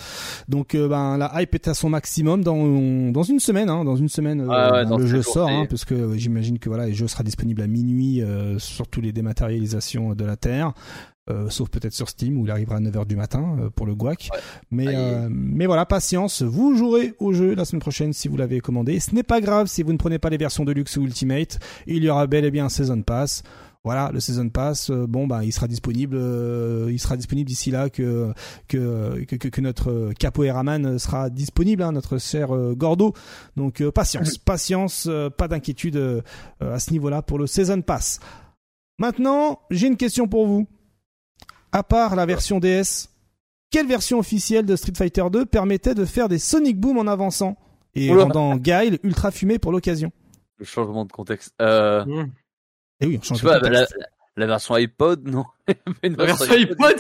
Donc, 0.48 0.74
euh, 0.74 0.88
ben, 0.88 1.18
la 1.18 1.40
hype 1.40 1.54
est 1.54 1.68
à 1.68 1.76
son 1.76 1.90
maximum 1.90 2.44
dans 2.44 3.12
dans 3.12 3.22
une 3.22 3.40
semaine, 3.40 3.70
hein, 3.70 3.86
dans 3.86 3.96
une 3.96 4.10
semaine, 4.10 4.42
euh, 4.42 4.86
ben, 4.86 4.98
le 4.98 5.06
jeu 5.06 5.22
sort, 5.22 5.50
hein, 5.50 5.68
parce 5.70 5.86
que 5.86 5.94
euh, 5.94 6.18
j'imagine 6.18 6.58
que 6.58 6.68
voilà, 6.68 6.88
le 6.88 6.94
jeu 6.94 7.08
sera 7.08 7.22
disponible 7.22 7.62
à 7.62 7.68
minuit 7.68 8.24
sur 8.58 8.88
tous 8.88 9.02
les 9.02 9.12
dématérialisations 9.12 10.16
de 10.16 10.26
la 10.26 10.36
terre. 10.36 10.74
sauf 11.50 11.70
peut-être 11.70 11.94
sur 11.94 12.10
Steam 12.10 12.40
où 12.40 12.46
il 12.46 12.52
arrivera 12.52 12.78
à 12.78 12.80
9h 12.80 13.06
du 13.06 13.16
matin 13.16 13.70
pour 13.76 13.86
le 13.86 13.94
guac. 13.94 14.30
Mais 14.72 14.88
mais 15.30 15.68
voilà, 15.68 15.86
patience, 15.86 16.42
vous 16.42 16.76
jouerez 16.76 17.14
au 17.20 17.34
jeu 17.34 17.54
la 17.54 17.66
semaine 17.66 17.82
prochaine 17.82 18.14
si 18.14 18.28
vous 18.28 18.36
l'avez 18.36 18.62
commandé. 18.62 19.00
Ce 19.00 19.14
n'est 19.14 19.22
pas 19.22 19.42
grave 19.42 19.68
si 19.68 19.84
vous 19.84 19.94
ne 19.94 19.98
prenez 19.98 20.18
pas 20.18 20.32
les 20.32 20.38
versions 20.38 20.66
de 20.66 20.72
luxe 20.72 20.98
ou 20.98 21.04
Ultimate, 21.04 21.60
il 21.86 22.04
y 22.04 22.10
aura 22.10 22.26
bel 22.26 22.46
et 22.46 22.52
bien 22.52 22.66
un 22.66 22.70
Season 22.70 23.04
Pass 23.04 23.44
voilà 23.84 24.12
le 24.14 24.20
season 24.20 24.50
pass 24.50 24.92
euh, 24.92 25.08
bon 25.08 25.26
bah 25.26 25.44
il 25.44 25.52
sera 25.52 25.68
disponible 25.68 26.16
euh, 26.16 26.90
il 26.92 27.00
sera 27.00 27.18
disponible 27.18 27.48
d'ici 27.48 27.72
là 27.72 27.90
que 27.90 28.32
que, 28.68 29.24
que 29.26 29.36
que, 29.36 29.62
notre 29.62 30.14
capoeira 30.20 30.62
man 30.64 31.00
sera 31.00 31.30
disponible 31.30 31.82
hein, 31.82 31.92
notre 31.92 32.20
cher 32.20 32.56
euh, 32.56 32.76
Gordo. 32.76 33.14
Donc 33.58 33.84
patience 33.90 34.38
patience 34.46 35.10
pas 35.38 35.48
d'inquiétude 35.48 36.24
à 36.60 36.80
ce 36.80 36.92
niveau-là 36.92 37.22
pour 37.22 37.40
le 37.40 37.48
season 37.48 37.82
pass. 37.82 38.20
Maintenant 39.00 39.62
j'ai 39.72 39.88
une 39.88 39.98
question 39.98 40.28
pour 40.28 40.46
vous. 40.46 40.68
À 41.72 41.84
part 41.84 42.16
la 42.16 42.26
version 42.26 42.60
DS 42.60 43.10
quelle 43.72 43.88
version 43.88 44.20
officielle 44.20 44.66
de 44.66 44.76
Street 44.76 44.94
Fighter 44.96 45.24
2 45.32 45.46
permettait 45.46 45.96
de 45.96 46.04
faire 46.04 46.28
des 46.28 46.40
Sonic 46.40 46.78
Boom 46.78 46.98
en 46.98 47.08
avançant 47.08 47.58
et 47.96 48.14
rendant 48.14 48.58
Guile 48.58 49.00
ultra 49.04 49.32
fumé 49.32 49.60
pour 49.60 49.72
l'occasion? 49.72 50.12
Le 50.58 50.66
changement 50.66 51.06
de 51.06 51.12
contexte. 51.12 51.54
Euh... 51.62 52.06
Mmh. 52.06 52.32
Et 53.02 53.06
eh 53.06 53.08
oui, 53.08 53.18
on 53.20 53.24
change 53.24 53.44
pas, 53.44 53.60
la, 53.60 53.88
la, 54.38 54.46
version 54.46 54.76
iPod, 54.76 55.28
non. 55.28 55.44
Une 56.04 56.16
La 56.16 56.26
version 56.26 56.54
iPod. 56.54 56.96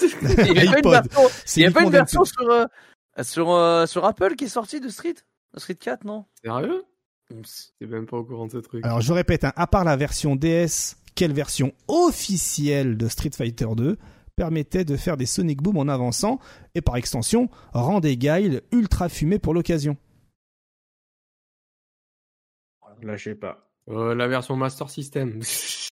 Il 0.47 0.53
n'y 0.53 1.65
a, 1.65 1.71
pas 1.71 1.83
une 1.83 1.91
version 1.91 2.25
sur, 2.25 2.49
euh, 2.49 2.65
sur, 3.21 3.51
euh, 3.51 3.85
sur 3.85 4.03
Apple 4.03 4.35
qui 4.35 4.45
est 4.45 4.49
sortie 4.49 4.79
de 4.79 4.89
Street 4.89 5.13
Street 5.57 5.75
4, 5.75 6.03
non? 6.05 6.25
Sérieux? 6.43 6.83
C'est 7.43 7.87
même 7.87 8.07
pas 8.07 8.17
au 8.17 8.23
courant 8.23 8.47
de 8.47 8.51
ce 8.51 8.57
truc. 8.57 8.83
Alors 8.83 9.01
je 9.01 9.13
répète, 9.13 9.43
hein, 9.43 9.53
à 9.55 9.67
part 9.67 9.83
la 9.83 9.95
version 9.95 10.35
DS, 10.35 10.97
quelle 11.15 11.33
version 11.33 11.71
officielle 11.87 12.97
de 12.97 13.07
Street 13.07 13.31
Fighter 13.35 13.67
2 13.75 13.97
permettait 14.35 14.85
de 14.85 14.97
faire 14.97 15.17
des 15.17 15.27
Sonic 15.27 15.61
Boom 15.61 15.77
en 15.77 15.87
avançant 15.87 16.39
et 16.73 16.81
par 16.81 16.95
extension 16.97 17.49
rend 17.73 17.99
des 17.99 18.17
guiles 18.17 18.61
ultra 18.71 19.07
fumés 19.07 19.39
pour 19.39 19.53
l'occasion? 19.53 19.97
Là, 23.03 23.17
je 23.17 23.23
sais 23.23 23.35
pas. 23.35 23.69
Euh, 23.89 24.15
la 24.15 24.27
version 24.27 24.55
Master 24.55 24.89
System. 24.89 25.41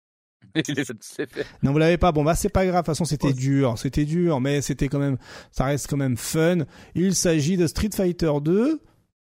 non, 1.63 1.73
vous 1.73 1.79
l'avez 1.79 1.99
pas. 1.99 2.13
Bon, 2.13 2.25
bah 2.25 2.35
c'est 2.35 2.49
pas 2.49 2.65
grave. 2.65 2.77
De 2.77 2.87
toute 2.87 2.87
façon, 2.87 3.05
c'était 3.05 3.33
dur, 3.33 3.79
c'était 3.79 4.05
dur, 4.05 4.41
mais 4.41 4.61
c'était 4.61 4.89
quand 4.89 4.99
même, 4.99 5.19
ça 5.51 5.65
reste 5.65 5.89
quand 5.89 5.97
même 5.97 6.17
fun. 6.17 6.59
Il 6.95 7.15
s'agit 7.15 7.57
de 7.57 7.67
Street 7.67 7.91
Fighter 7.95 8.33
2, 8.43 8.81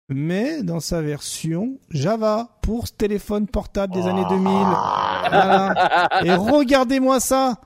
mais 0.08 0.62
dans 0.62 0.80
sa 0.80 1.00
version 1.00 1.78
Java 1.90 2.58
pour 2.62 2.90
téléphone 2.90 3.46
portable 3.46 3.94
des 3.94 4.06
années 4.06 4.24
2000. 4.28 4.44
Voilà. 5.30 6.08
Et 6.24 6.34
regardez-moi 6.34 7.20
ça. 7.20 7.60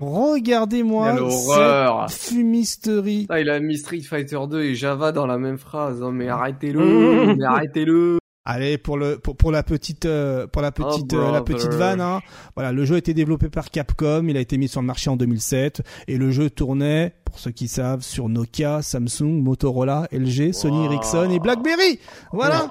Regardez-moi 0.00 1.16
cette 2.08 2.18
fumisterie. 2.18 3.26
Ah, 3.28 3.40
il 3.40 3.50
a 3.50 3.60
mis 3.60 3.78
Street 3.78 4.00
Fighter 4.00 4.38
2 4.48 4.62
et 4.62 4.74
Java 4.74 5.12
dans 5.12 5.26
la 5.26 5.38
même 5.38 5.58
phrase. 5.58 6.02
Oh, 6.02 6.10
mais 6.10 6.28
arrêtez-le, 6.28 7.36
mais 7.36 7.44
arrêtez-le. 7.44 8.18
Allez 8.48 8.78
pour 8.78 8.96
le 8.96 9.18
pour, 9.18 9.36
pour 9.36 9.50
la 9.50 9.64
petite 9.64 10.06
euh, 10.06 10.46
pour 10.46 10.62
la 10.62 10.70
petite 10.70 11.12
Oh, 11.14 11.16
euh, 11.16 11.32
la 11.32 11.42
petite 11.42 11.74
vanne 11.74 12.00
hein. 12.00 12.20
Voilà, 12.54 12.70
le 12.70 12.84
jeu 12.84 12.94
a 12.94 12.98
été 12.98 13.12
développé 13.12 13.48
par 13.48 13.70
Capcom, 13.72 14.24
il 14.28 14.36
a 14.36 14.40
été 14.40 14.56
mis 14.56 14.68
sur 14.68 14.80
le 14.80 14.86
marché 14.86 15.10
en 15.10 15.16
2007 15.16 15.82
et 16.06 16.16
le 16.16 16.30
jeu 16.30 16.48
tournait 16.48 17.14
pour 17.24 17.40
ceux 17.40 17.50
qui 17.50 17.66
savent 17.66 18.02
sur 18.02 18.28
Nokia, 18.28 18.82
Samsung, 18.82 19.42
Motorola, 19.42 20.06
LG, 20.12 20.52
Sony 20.52 20.76
Wow. 20.78 20.84
Ericsson 20.92 21.30
et 21.30 21.40
BlackBerry. 21.40 21.98
Voilà. 22.32 22.70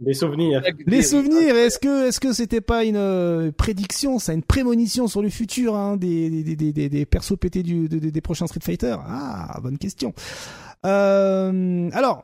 Des 0.00 0.14
souvenirs. 0.14 0.62
Les 0.86 1.02
souvenirs, 1.02 1.54
est-ce 1.54 1.78
que 1.78 2.08
est-ce 2.08 2.18
que 2.18 2.32
c'était 2.32 2.62
pas 2.62 2.84
une 2.84 2.96
euh, 2.96 3.52
prédiction, 3.52 4.18
ça, 4.18 4.32
une 4.32 4.42
prémonition 4.42 5.06
sur 5.06 5.20
le 5.20 5.28
futur 5.28 5.76
hein, 5.76 5.98
des, 5.98 6.30
des, 6.42 6.56
des, 6.56 6.72
des, 6.72 6.88
des 6.88 7.04
persos 7.04 7.36
pétés 7.38 7.62
du, 7.62 7.88
de- 7.90 7.98
de- 7.98 8.08
des 8.10 8.20
prochains 8.22 8.46
Street 8.46 8.60
Fighter? 8.64 8.96
Ah, 9.06 9.60
bonne 9.62 9.76
question. 9.76 10.14
Euh, 10.86 11.90
alors, 11.92 12.22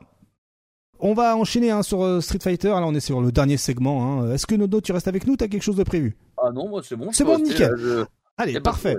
on 0.99 1.13
va 1.13 1.35
enchaîner 1.37 1.71
hein, 1.71 1.83
sur 1.83 2.03
euh, 2.03 2.21
Street 2.21 2.39
Fighter. 2.41 2.69
Alors, 2.69 2.89
on 2.89 2.95
est 2.95 2.99
sur 2.99 3.21
le 3.21 3.31
dernier 3.31 3.57
segment. 3.57 4.21
Hein. 4.21 4.33
Est-ce 4.33 4.45
que 4.47 4.55
Nodo, 4.55 4.81
tu 4.81 4.91
restes 4.91 5.07
avec 5.07 5.25
nous? 5.27 5.35
T'as 5.35 5.47
quelque 5.47 5.63
chose 5.63 5.75
de 5.75 5.83
prévu? 5.83 6.15
Ah 6.41 6.51
non, 6.51 6.67
moi 6.69 6.81
c'est 6.83 6.95
bon. 6.95 7.09
C'est 7.11 7.23
bon, 7.23 7.37
nickel. 7.39 7.71
là, 7.71 7.77
je- 7.77 8.05
Allez, 8.39 8.59
parfait. 8.59 8.95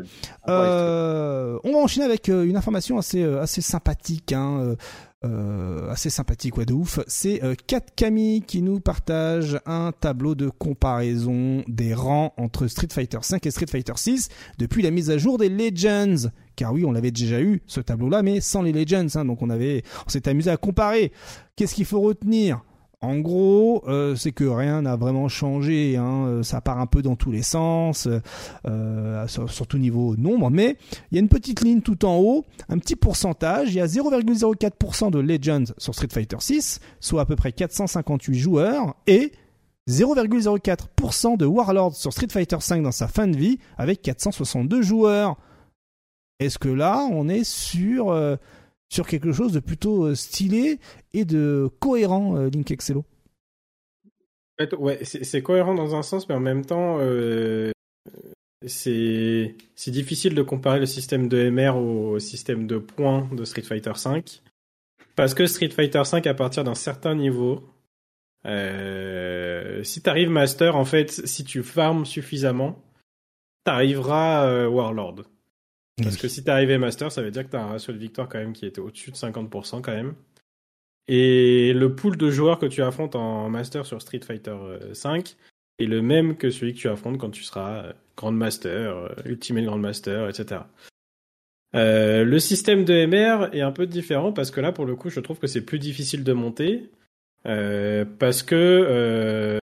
Euh, 0.49 1.59
on 1.63 1.73
va 1.73 1.79
enchaîner 1.79 2.05
avec 2.07 2.29
euh, 2.29 2.43
une 2.45 2.57
information 2.57 2.99
assez 2.99 3.23
assez 3.23 3.61
sympathique, 3.61 4.33
hein, 4.33 4.75
euh, 5.25 5.91
assez 5.91 6.11
sympathique, 6.11 6.57
ouais, 6.57 6.65
de 6.65 6.73
ouf. 6.75 7.01
C'est 7.09 7.43
euh, 7.43 7.55
Kat 7.67 7.81
Camille 7.97 8.43
qui 8.43 8.63
nous 8.63 8.79
partage 8.79 9.59
un 9.67 9.91
tableau 9.91 10.37
de 10.37 10.49
comparaison 10.49 11.65
des 11.67 11.93
rangs 11.93 12.33
entre 12.37 12.69
Street 12.69 12.89
Fighter 12.93 13.19
5 13.23 13.45
et 13.45 13.51
Street 13.51 13.67
Fighter 13.67 13.95
6 13.97 14.29
depuis 14.59 14.83
la 14.83 14.93
mise 14.93 15.11
à 15.11 15.19
jour 15.19 15.37
des 15.37 15.49
Legends. 15.49 16.31
Car 16.55 16.73
oui, 16.73 16.85
on 16.85 16.93
l'avait 16.93 17.11
déjà 17.11 17.41
eu 17.41 17.63
ce 17.67 17.81
tableau-là, 17.81 18.23
mais 18.23 18.41
sans 18.41 18.63
les 18.63 18.73
Legends. 18.73 19.09
hein, 19.17 19.25
donc 19.25 19.43
on 19.43 19.51
avait, 19.51 19.83
on 20.07 20.09
s'est 20.09 20.29
amusé 20.29 20.51
à 20.51 20.57
comparer. 20.57 21.13
Qu'est-ce 21.57 21.75
qu'il 21.75 21.85
faut 21.85 22.01
retenir? 22.01 22.63
En 23.01 23.19
gros, 23.21 23.85
euh, 23.87 24.17
c'est 24.17 24.33
que 24.33 24.43
rien 24.45 24.83
n'a 24.83 24.97
vraiment 24.97 25.29
changé. 25.29 25.97
Hein, 25.97 26.27
euh, 26.27 26.43
ça 26.43 26.61
part 26.61 26.81
un 26.81 26.87
peu 26.87 27.01
dans 27.01 27.15
tous 27.15 27.31
les 27.31 27.43
sens, 27.43 28.09
euh, 28.67 29.27
sur- 29.29 29.49
surtout 29.51 29.79
niveau 29.79 30.17
nombre. 30.17 30.51
Mais 30.51 30.77
il 31.11 31.15
y 31.15 31.19
a 31.19 31.21
une 31.21 31.29
petite 31.29 31.61
ligne 31.63 31.81
tout 31.81 32.05
en 32.05 32.17
haut, 32.19 32.45
un 32.69 32.79
petit 32.79 32.97
pourcentage. 32.97 33.69
Il 33.69 33.77
y 33.77 33.81
a 33.81 33.87
0,04% 33.87 35.11
de 35.13 35.21
Legends 35.21 35.73
sur 35.79 35.95
Street 35.95 36.09
Fighter 36.11 36.39
6, 36.41 36.81
soit 36.99 37.23
à 37.23 37.25
peu 37.25 37.37
près 37.37 37.53
458 37.53 38.35
joueurs, 38.39 38.95
et 39.07 39.31
0,04% 39.89 41.37
de 41.37 41.47
Warlords 41.47 41.95
sur 41.97 42.13
Street 42.13 42.29
Fighter 42.31 42.59
5 42.61 42.83
dans 42.83 42.93
sa 42.93 43.09
fin 43.09 43.27
de 43.27 43.37
vie, 43.37 43.59
avec 43.77 44.03
462 44.03 44.83
joueurs. 44.83 45.37
Est-ce 46.41 46.59
que 46.59 46.69
là, 46.69 47.07
on 47.11 47.29
est 47.29 47.45
sur 47.45 48.13
sur 48.89 49.07
quelque 49.07 49.33
chose 49.33 49.53
de 49.53 49.61
plutôt 49.61 50.05
euh, 50.05 50.15
stylé 50.15 50.79
et 51.13 51.25
de 51.25 51.71
cohérent, 51.79 52.37
euh, 52.37 52.49
Link 52.49 52.71
Excello 52.71 53.05
ouais, 54.77 54.99
c'est 55.05 55.41
cohérent 55.41 55.75
dans 55.75 55.95
un 55.95 56.03
sens, 56.03 56.29
mais 56.29 56.35
en 56.35 56.41
même 56.41 56.65
temps, 56.65 56.97
euh, 56.99 57.71
c'est 58.67 59.55
difficile 59.87 60.35
de 60.35 60.43
comparer 60.43 60.81
le 60.81 60.87
système 60.87 61.29
de 61.29 61.49
MR 61.49 61.77
au 61.77 62.19
système 62.19 62.67
de 62.67 62.79
points 62.79 63.29
de 63.31 63.45
Street 63.45 63.63
Fighter 63.63 63.93
V. 64.05 64.25
Parce 65.15 65.35
que 65.35 65.47
Street 65.47 65.69
Fighter 65.69 66.03
V, 66.13 66.29
à 66.29 66.35
partir 66.35 66.65
d'un 66.65 66.75
certain 66.75 67.15
niveau, 67.15 67.63
si 68.45 70.03
t'arrives 70.03 70.31
Master, 70.31 70.75
en 70.75 70.85
fait, 70.85 71.13
si 71.13 71.45
tu 71.45 71.63
farmes 71.63 72.05
suffisamment, 72.05 72.83
t'arriveras 73.63 74.67
Warlord. 74.67 75.23
Parce 76.03 76.17
que 76.17 76.29
si 76.29 76.45
t'es 76.45 76.51
arrivé 76.51 76.79
Master, 76.79 77.11
ça 77.11 77.23
veut 77.23 77.31
dire 77.31 77.45
que 77.45 77.51
t'as 77.51 77.63
un 77.63 77.69
ratio 77.69 77.93
de 77.93 77.99
victoire 77.99 78.29
quand 78.29 78.39
même 78.39 78.53
qui 78.53 78.67
était 78.67 78.81
au-dessus 78.81 79.11
de 79.11 79.17
50% 79.17 79.81
quand 79.81 79.93
même. 79.93 80.15
Et 81.09 81.73
le 81.73 81.95
pool 81.95 82.17
de 82.17 82.31
joueurs 82.31 82.59
que 82.59 82.67
tu 82.67 82.83
affrontes 82.83 83.17
en 83.17 83.49
Master 83.49 83.87
sur 83.87 84.01
Street 84.01 84.21
Fighter 84.21 84.51
euh, 84.51 84.95
5 84.95 85.37
est 85.79 85.87
le 85.87 86.03
même 86.03 86.37
que 86.37 86.51
celui 86.51 86.75
que 86.75 86.79
tu 86.79 86.89
affrontes 86.89 87.19
quand 87.19 87.31
tu 87.31 87.43
seras 87.43 87.85
euh, 87.85 87.93
Grand 88.17 88.33
Master, 88.33 88.97
euh, 88.97 89.09
Ultimate 89.25 89.65
Grand 89.65 89.79
Master, 89.79 90.29
etc. 90.29 90.61
Euh, 91.75 92.25
le 92.25 92.39
système 92.39 92.85
de 92.85 93.07
MR 93.07 93.55
est 93.55 93.61
un 93.61 93.73
peu 93.73 93.87
différent 93.87 94.33
parce 94.33 94.51
que 94.51 94.61
là, 94.61 94.73
pour 94.73 94.87
le 94.87 94.97
coup, 94.97 95.11
je 95.11 95.21
trouve 95.21 95.39
que 95.39 95.47
c'est 95.47 95.65
plus 95.65 95.79
difficile 95.79 96.25
de 96.25 96.33
monter 96.33 96.91
euh, 97.47 98.05
parce 98.19 98.43
que 98.43 98.55
euh, 98.57 99.59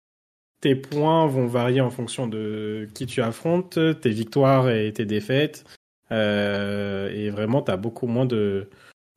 tes 0.61 0.75
points 0.75 1.27
vont 1.27 1.47
varier 1.47 1.81
en 1.81 1.91
fonction 1.91 2.27
de 2.27 2.89
qui 2.95 3.07
tu 3.07 3.23
affrontes, 3.23 3.79
tes 4.01 4.11
victoires 4.11 4.71
et 4.71 4.93
tes 4.93 5.05
défaites. 5.05 5.65
Euh, 6.13 7.09
et 7.11 7.31
vraiment, 7.31 7.63
tu 7.63 7.71
as 7.71 7.77
beaucoup 7.77 8.07
moins 8.07 8.27
de, 8.27 8.69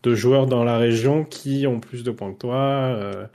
de 0.03 0.15
joueurs 0.15 0.45
dans 0.47 0.63
la 0.63 0.77
région 0.77 1.25
qui 1.25 1.65
ont 1.67 1.79
plus 1.79 2.03
de 2.03 2.11
points 2.11 2.33
que 2.33 2.39
toi. 2.39 2.95
euh. 2.95 3.27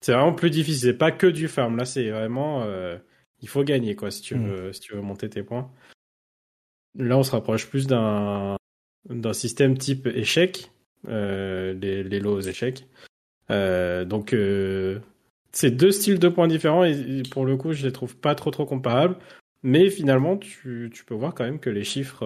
c'est 0.00 0.12
vraiment 0.12 0.32
plus 0.34 0.50
difficile. 0.50 0.80
C'est 0.90 0.98
pas 0.98 1.12
que 1.12 1.26
du 1.26 1.48
farm. 1.48 1.76
Là, 1.76 1.84
c'est 1.84 2.10
vraiment. 2.10 2.62
euh, 2.64 2.98
il 3.42 3.48
faut 3.48 3.64
gagner, 3.64 3.94
quoi, 3.96 4.10
si 4.10 4.22
tu, 4.22 4.34
Mm. 4.36 4.46
veux, 4.48 4.72
si 4.72 4.80
tu 4.80 4.94
veux 4.94 5.00
monter 5.02 5.28
tes 5.28 5.42
points. 5.42 5.70
Là, 6.98 7.18
on 7.18 7.22
se 7.22 7.30
rapproche 7.32 7.66
plus 7.68 7.86
d'un 7.86 8.56
d'un 9.10 9.32
système 9.34 9.78
type 9.78 10.06
échec, 10.08 10.70
les, 11.06 12.02
les 12.02 12.18
lots 12.20 12.34
aux 12.36 12.40
échecs. 12.40 12.86
Donc, 13.48 14.34
c'est 15.52 15.70
deux 15.70 15.90
styles 15.92 16.18
de 16.18 16.28
points 16.28 16.48
différents 16.48 16.84
et, 16.84 16.90
et 17.18 17.22
pour 17.22 17.44
le 17.46 17.56
coup, 17.56 17.72
je 17.72 17.86
les 17.86 17.92
trouve 17.92 18.16
pas 18.16 18.34
trop 18.34 18.50
trop 18.50 18.66
comparables. 18.66 19.16
Mais 19.62 19.90
finalement, 19.90 20.36
tu, 20.36 20.90
tu 20.92 21.04
peux 21.04 21.14
voir 21.14 21.34
quand 21.34 21.44
même 21.44 21.60
que 21.60 21.70
les 21.70 21.84
chiffres, 21.84 22.24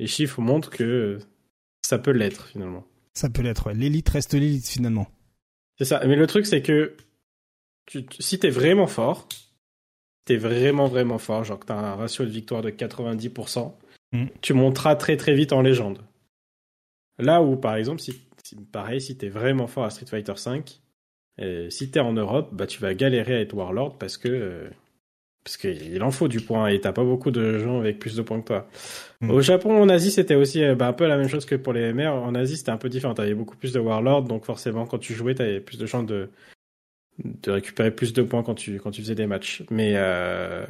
les 0.00 0.06
chiffres 0.06 0.40
montrent 0.40 0.70
que 0.70 1.18
ça 1.82 1.98
peut 1.98 2.10
l'être 2.12 2.46
finalement. 2.48 2.86
Ça 3.14 3.28
peut 3.28 3.42
l'être, 3.42 3.66
ouais. 3.66 3.74
L'élite 3.74 4.08
reste 4.08 4.32
l'élite 4.34 4.66
finalement. 4.66 5.06
C'est 5.78 5.84
ça. 5.84 6.00
Mais 6.06 6.16
le 6.16 6.26
truc, 6.26 6.46
c'est 6.46 6.62
que 6.62 6.96
tu, 7.86 8.06
tu- 8.06 8.22
si 8.22 8.38
t'es 8.38 8.50
vraiment 8.50 8.86
fort, 8.86 9.28
t'es 10.24 10.36
vraiment 10.36 10.86
vraiment 10.86 11.18
fort, 11.18 11.44
genre 11.44 11.58
que 11.60 11.66
t'as 11.66 11.74
un 11.76 11.94
ratio 11.96 12.24
de 12.24 12.30
victoire 12.30 12.62
de 12.62 12.70
90%, 12.70 13.76
Mm. 14.12 14.26
tu 14.40 14.54
monteras 14.54 14.96
très 14.96 15.16
très 15.16 15.34
vite 15.34 15.52
en 15.52 15.60
légende. 15.62 16.02
Là 17.18 17.42
où, 17.42 17.56
par 17.56 17.76
exemple, 17.76 18.00
si, 18.00 18.20
si- 18.42 18.56
pareil, 18.56 19.00
si 19.00 19.16
t'es 19.16 19.28
vraiment 19.28 19.66
fort 19.66 19.84
à 19.84 19.90
Street 19.90 20.06
Fighter 20.06 20.32
V, 20.44 20.62
euh, 21.40 21.70
si 21.70 21.90
t'es 21.90 22.00
en 22.00 22.12
Europe, 22.12 22.48
bah 22.52 22.66
tu 22.66 22.80
vas 22.80 22.94
galérer 22.94 23.34
à 23.36 23.40
être 23.40 23.54
Warlord 23.54 23.98
parce 23.98 24.16
que 24.16 24.28
euh, 24.28 24.70
parce 25.44 25.56
qu'il 25.56 26.02
en 26.02 26.10
faut 26.10 26.28
du 26.28 26.40
point 26.40 26.68
et 26.68 26.80
t'as 26.80 26.92
pas 26.92 27.04
beaucoup 27.04 27.30
de 27.30 27.58
gens 27.58 27.78
avec 27.78 27.98
plus 27.98 28.14
de 28.14 28.22
points 28.22 28.40
que 28.40 28.46
toi. 28.46 28.68
Mm. 29.20 29.30
Au 29.30 29.40
Japon, 29.40 29.80
en 29.80 29.88
Asie, 29.88 30.10
c'était 30.10 30.34
aussi 30.34 30.62
euh, 30.62 30.74
bah, 30.74 30.88
un 30.88 30.92
peu 30.92 31.06
la 31.06 31.16
même 31.16 31.28
chose 31.28 31.46
que 31.46 31.54
pour 31.54 31.72
les 31.72 31.92
MR. 31.92 32.12
En 32.12 32.34
Asie, 32.34 32.56
c'était 32.56 32.70
un 32.70 32.76
peu 32.76 32.88
différent. 32.88 33.14
T'avais 33.14 33.34
beaucoup 33.34 33.56
plus 33.56 33.72
de 33.72 33.80
Warlord, 33.80 34.24
donc 34.24 34.44
forcément, 34.44 34.86
quand 34.86 34.98
tu 34.98 35.14
jouais, 35.14 35.34
t'avais 35.34 35.60
plus 35.60 35.78
de 35.78 35.86
chances 35.86 36.06
de 36.06 36.30
de 37.24 37.50
récupérer 37.50 37.90
plus 37.90 38.14
de 38.14 38.22
points 38.22 38.42
quand 38.42 38.54
tu 38.54 38.80
quand 38.80 38.90
tu 38.90 39.02
faisais 39.02 39.14
des 39.14 39.26
matchs. 39.26 39.62
Mais 39.70 39.92
euh, 39.96 40.64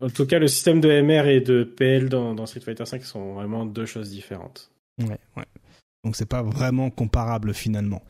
en 0.00 0.08
tout 0.08 0.26
cas, 0.26 0.38
le 0.38 0.48
système 0.48 0.80
de 0.80 1.00
MR 1.00 1.26
et 1.26 1.40
de 1.40 1.64
PL 1.64 2.08
dans, 2.08 2.34
dans 2.34 2.46
Street 2.46 2.60
Fighter 2.60 2.84
V 2.90 3.00
sont 3.00 3.34
vraiment 3.34 3.64
deux 3.64 3.86
choses 3.86 4.10
différentes. 4.10 4.70
Ouais, 5.00 5.18
ouais. 5.36 5.44
Donc 6.04 6.16
c'est 6.16 6.28
pas 6.28 6.42
vraiment 6.42 6.90
comparable 6.90 7.54
finalement. 7.54 8.02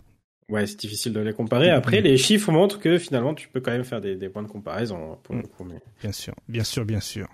Ouais, 0.49 0.67
c'est 0.67 0.79
difficile 0.79 1.13
de 1.13 1.21
les 1.21 1.33
comparer. 1.33 1.71
Après, 1.71 2.01
les 2.01 2.17
chiffres 2.17 2.53
montrent 2.53 2.79
que 2.79 2.99
finalement, 2.99 3.35
tu 3.35 3.49
peux 3.49 3.61
quand 3.61 3.73
même 3.73 3.85
faire 3.85 4.01
des, 4.01 4.15
des 4.17 4.29
points 4.29 4.43
de 4.45 4.49
comparaison 4.49 5.19
pour 5.25 5.35
le 5.35 5.43
Mm. 5.43 5.47
coup. 5.49 5.65
Mais... 5.65 5.81
Bien 6.01 6.13
sûr, 6.13 6.35
bien 6.49 6.63
sûr, 6.65 6.85
bien 6.85 7.01
sûr. 7.01 7.27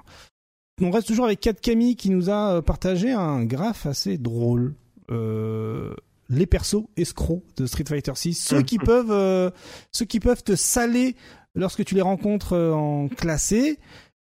On 0.81 0.91
reste 0.91 1.09
toujours 1.09 1.27
avec 1.27 1.41
Kat 1.41 1.53
Camille 1.53 1.97
qui 1.97 2.09
nous 2.11 2.31
a 2.31 2.55
euh, 2.57 2.63
partagé 2.63 3.13
un 3.13 3.45
graphe 3.45 3.85
assez 3.87 4.17
drôle. 4.17 4.75
Euh, 5.11 5.95
les 6.31 6.47
persos 6.47 6.85
escrocs 6.97 7.43
de 7.59 7.67
Street 7.67 7.85
Fighter 7.87 8.13
6, 8.15 8.33
ceux 8.43 8.63
qui 8.63 8.79
peuvent, 8.79 9.11
euh, 9.11 9.51
ceux 9.93 10.07
qui 10.07 10.19
peuvent 10.19 10.43
te 10.43 10.57
saler 10.57 11.15
lorsque 11.55 11.85
tu 11.85 11.95
les 11.95 12.01
rencontres 12.01 12.55
euh, 12.55 12.73
en 12.73 13.09
classé. 13.09 13.79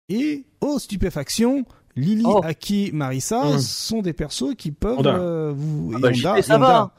Et 0.09 0.45
oh 0.61 0.79
stupéfaction, 0.79 1.65
Lily, 1.97 2.23
Oh. 2.25 2.41
Aki, 2.45 2.91
Marissa 2.93 3.57
Mm. 3.57 3.59
sont 3.59 4.03
des 4.03 4.13
persos 4.13 4.55
qui 4.57 4.71
peuvent 4.71 5.05
euh, 5.05 5.53
vous 5.57 5.91
Ah 5.95 5.99
et 5.99 6.01
bah, 6.01 6.11
Honda- 6.13 6.43
ça 6.43 6.57
Honda, 6.57 6.67
va. 6.67 6.95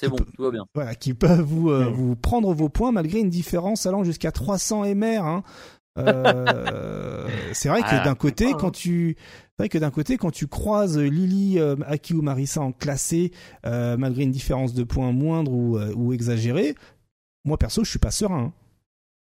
C'est 0.00 0.08
bon, 0.08 0.16
tout 0.16 0.42
va 0.42 0.50
bien. 0.50 0.64
voilà, 0.74 0.94
qui 0.94 1.12
peuvent 1.14 1.40
vous, 1.42 1.70
euh, 1.70 1.90
Mm. 1.90 1.92
vous 1.92 2.16
prendre 2.16 2.52
vos 2.54 2.68
points 2.68 2.90
malgré 2.92 3.18
une 3.20 3.28
différence 3.30 3.84
allant 3.86 4.02
jusqu'à 4.04 4.32
300 4.32 4.84
MR. 4.94 5.24
Hein. 5.26 5.42
Euh, 5.98 7.26
c'est 7.52 7.68
vrai 7.68 7.80
que 7.82 7.86
Ah, 7.90 8.04
d'un 8.04 8.14
côté, 8.14 8.46
hein. 8.52 8.56
quand 8.58 8.70
tu, 8.70 9.16
c'est 9.18 9.62
vrai 9.64 9.68
que 9.68 9.78
d'un 9.78 9.90
côté, 9.90 10.16
quand 10.16 10.30
tu 10.30 10.46
croises 10.46 10.98
Lily, 10.98 11.58
euh, 11.58 11.76
Aki 11.86 12.14
ou 12.14 12.22
Marissa 12.22 12.60
en 12.62 12.72
classé, 12.72 13.32
euh, 13.66 13.96
malgré 13.96 14.22
une 14.22 14.30
différence 14.30 14.72
de 14.72 14.84
points 14.84 15.12
moindre 15.12 15.52
ou, 15.52 15.76
euh, 15.76 15.92
ou 15.94 16.12
exagérée, 16.12 16.74
moi 17.44 17.58
perso, 17.58 17.84
je 17.84 17.90
suis 17.90 17.98
pas 17.98 18.10
serein. 18.10 18.44
hein. 18.44 18.52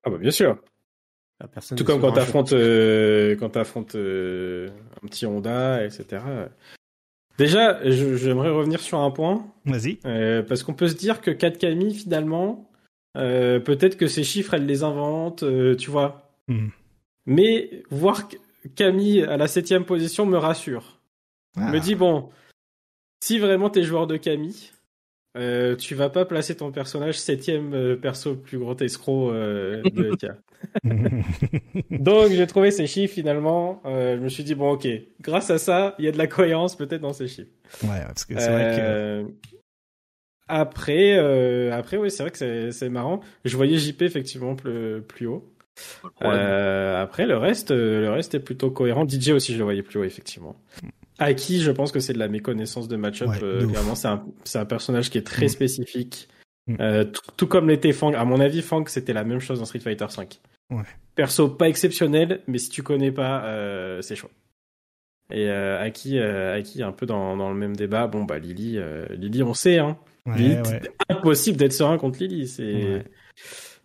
Ah 0.05 0.09
bah 0.09 0.17
bien 0.17 0.31
sûr. 0.31 0.57
Tout 1.75 1.83
comme 1.83 1.99
quand 1.99 2.13
t'affrontes 2.13 2.53
euh, 2.53 3.35
quand 3.35 3.49
t'affrontes 3.49 3.95
euh, 3.95 4.69
un 5.03 5.07
petit 5.07 5.25
Honda, 5.25 5.83
etc. 5.83 6.23
Déjà, 7.37 7.79
j'aimerais 7.89 8.49
revenir 8.49 8.79
sur 8.79 8.99
un 8.99 9.11
point. 9.11 9.45
Vas-y. 9.65 9.99
Euh, 10.05 10.43
parce 10.43 10.63
qu'on 10.63 10.73
peut 10.73 10.87
se 10.87 10.95
dire 10.95 11.21
que 11.21 11.31
4 11.31 11.57
Camille, 11.57 11.95
finalement, 11.95 12.69
euh, 13.17 13.59
peut-être 13.59 13.97
que 13.97 14.07
ces 14.07 14.23
chiffres, 14.23 14.53
elle 14.53 14.65
les 14.65 14.83
invente, 14.83 15.43
euh, 15.43 15.75
tu 15.75 15.89
vois. 15.89 16.31
Hmm. 16.47 16.69
Mais 17.25 17.83
voir 17.89 18.27
Camille 18.75 19.23
à 19.23 19.37
la 19.37 19.47
septième 19.47 19.85
position 19.85 20.25
me 20.25 20.37
rassure. 20.37 20.99
Ah. 21.57 21.71
Me 21.71 21.79
dit, 21.79 21.95
bon, 21.95 22.29
si 23.23 23.39
vraiment 23.39 23.69
t'es 23.69 23.83
joueur 23.83 24.05
de 24.05 24.17
Camille, 24.17 24.71
euh, 25.35 25.75
tu 25.75 25.95
vas 25.95 26.09
pas 26.09 26.25
placer 26.25 26.55
ton 26.55 26.71
personnage 26.71 27.17
septième 27.17 27.73
euh, 27.73 27.95
perso 27.95 28.35
plus 28.35 28.59
gros 28.59 28.77
escroc 28.77 29.31
euh, 29.31 29.81
de 29.81 30.15
Donc 31.97 32.29
j'ai 32.29 32.45
trouvé 32.45 32.69
ces 32.69 32.85
chiffres 32.85 33.15
finalement. 33.15 33.81
je 33.85 34.19
me 34.19 34.29
suis 34.29 34.43
dit 34.43 34.53
bon 34.53 34.73
ok, 34.73 34.87
grâce 35.21 35.49
à 35.49 35.57
ça, 35.57 35.95
il 35.97 36.05
y 36.05 36.07
a 36.07 36.11
de 36.11 36.19
la 36.19 36.27
cohérence 36.27 36.75
peut-être 36.75 37.01
dans 37.01 37.13
ces 37.13 37.27
chiffres. 37.27 37.49
Ouais, 37.83 38.03
parce 38.05 38.25
que 38.25 38.39
c'est 38.39 38.51
vrai 38.51 38.77
que. 38.77 39.25
Après, 40.47 41.17
après 41.71 41.97
oui, 41.97 42.11
c'est 42.11 42.21
vrai 42.21 42.31
que 42.31 42.71
c'est 42.71 42.89
marrant. 42.89 43.21
Je 43.43 43.57
voyais 43.57 43.77
JP 43.77 44.03
effectivement 44.03 44.55
plus, 44.55 45.01
plus 45.01 45.25
haut. 45.25 45.51
après 46.21 47.25
le 47.25 47.37
reste, 47.37 47.71
le 47.71 48.09
reste 48.11 48.35
est 48.35 48.39
plutôt 48.39 48.69
cohérent. 48.69 49.07
DJ 49.07 49.29
aussi, 49.29 49.53
je 49.53 49.57
le 49.57 49.63
voyais 49.63 49.81
plus 49.81 49.99
haut 49.99 50.03
effectivement. 50.03 50.55
Aki, 51.19 51.61
je 51.61 51.71
pense 51.71 51.91
que 51.91 51.99
c'est 51.99 52.13
de 52.13 52.19
la 52.19 52.27
méconnaissance 52.27 52.87
de 52.87 52.95
match-up. 52.95 53.29
Euh, 53.41 53.67
clairement, 53.67 53.95
c'est 53.95 54.07
un, 54.07 54.25
un, 54.55 54.65
personnage 54.65 55.09
qui 55.09 55.17
est 55.17 55.25
très 55.27 55.45
mm. 55.45 55.49
spécifique. 55.49 56.29
Mm. 56.67 56.75
Euh, 56.79 57.05
tout, 57.37 57.47
comme 57.47 57.69
l'était 57.69 57.93
Fang. 57.93 58.13
À 58.13 58.25
mon 58.25 58.39
avis, 58.39 58.61
Fang, 58.61 58.83
c'était 58.87 59.13
la 59.13 59.23
même 59.23 59.39
chose 59.39 59.59
dans 59.59 59.65
Street 59.65 59.79
Fighter 59.79 60.07
V. 60.17 60.27
Ouais. 60.71 60.83
Perso 61.15 61.49
pas 61.49 61.69
exceptionnel, 61.69 62.41
mais 62.47 62.57
si 62.57 62.69
tu 62.69 62.81
connais 62.81 63.11
pas, 63.11 63.45
euh, 63.45 64.01
c'est 64.01 64.15
chaud. 64.15 64.29
Et 65.31 65.49
euh, 65.49 65.81
Aki, 65.81 66.19
euh, 66.19 66.57
Aki, 66.57 66.83
un 66.83 66.91
peu 66.91 67.05
dans, 67.05 67.37
dans 67.37 67.49
le 67.49 67.55
même 67.57 67.75
débat. 67.75 68.07
Bon, 68.07 68.23
bah 68.23 68.39
Lily, 68.39 68.77
euh, 68.77 69.05
Lily, 69.09 69.43
on 69.43 69.53
sait, 69.53 69.79
hein. 69.79 69.97
Ouais, 70.25 70.61
impossible 71.09 71.57
d'être 71.57 71.73
serein 71.73 71.97
contre 71.97 72.19
Lily. 72.19 72.47
C'est 72.47 73.03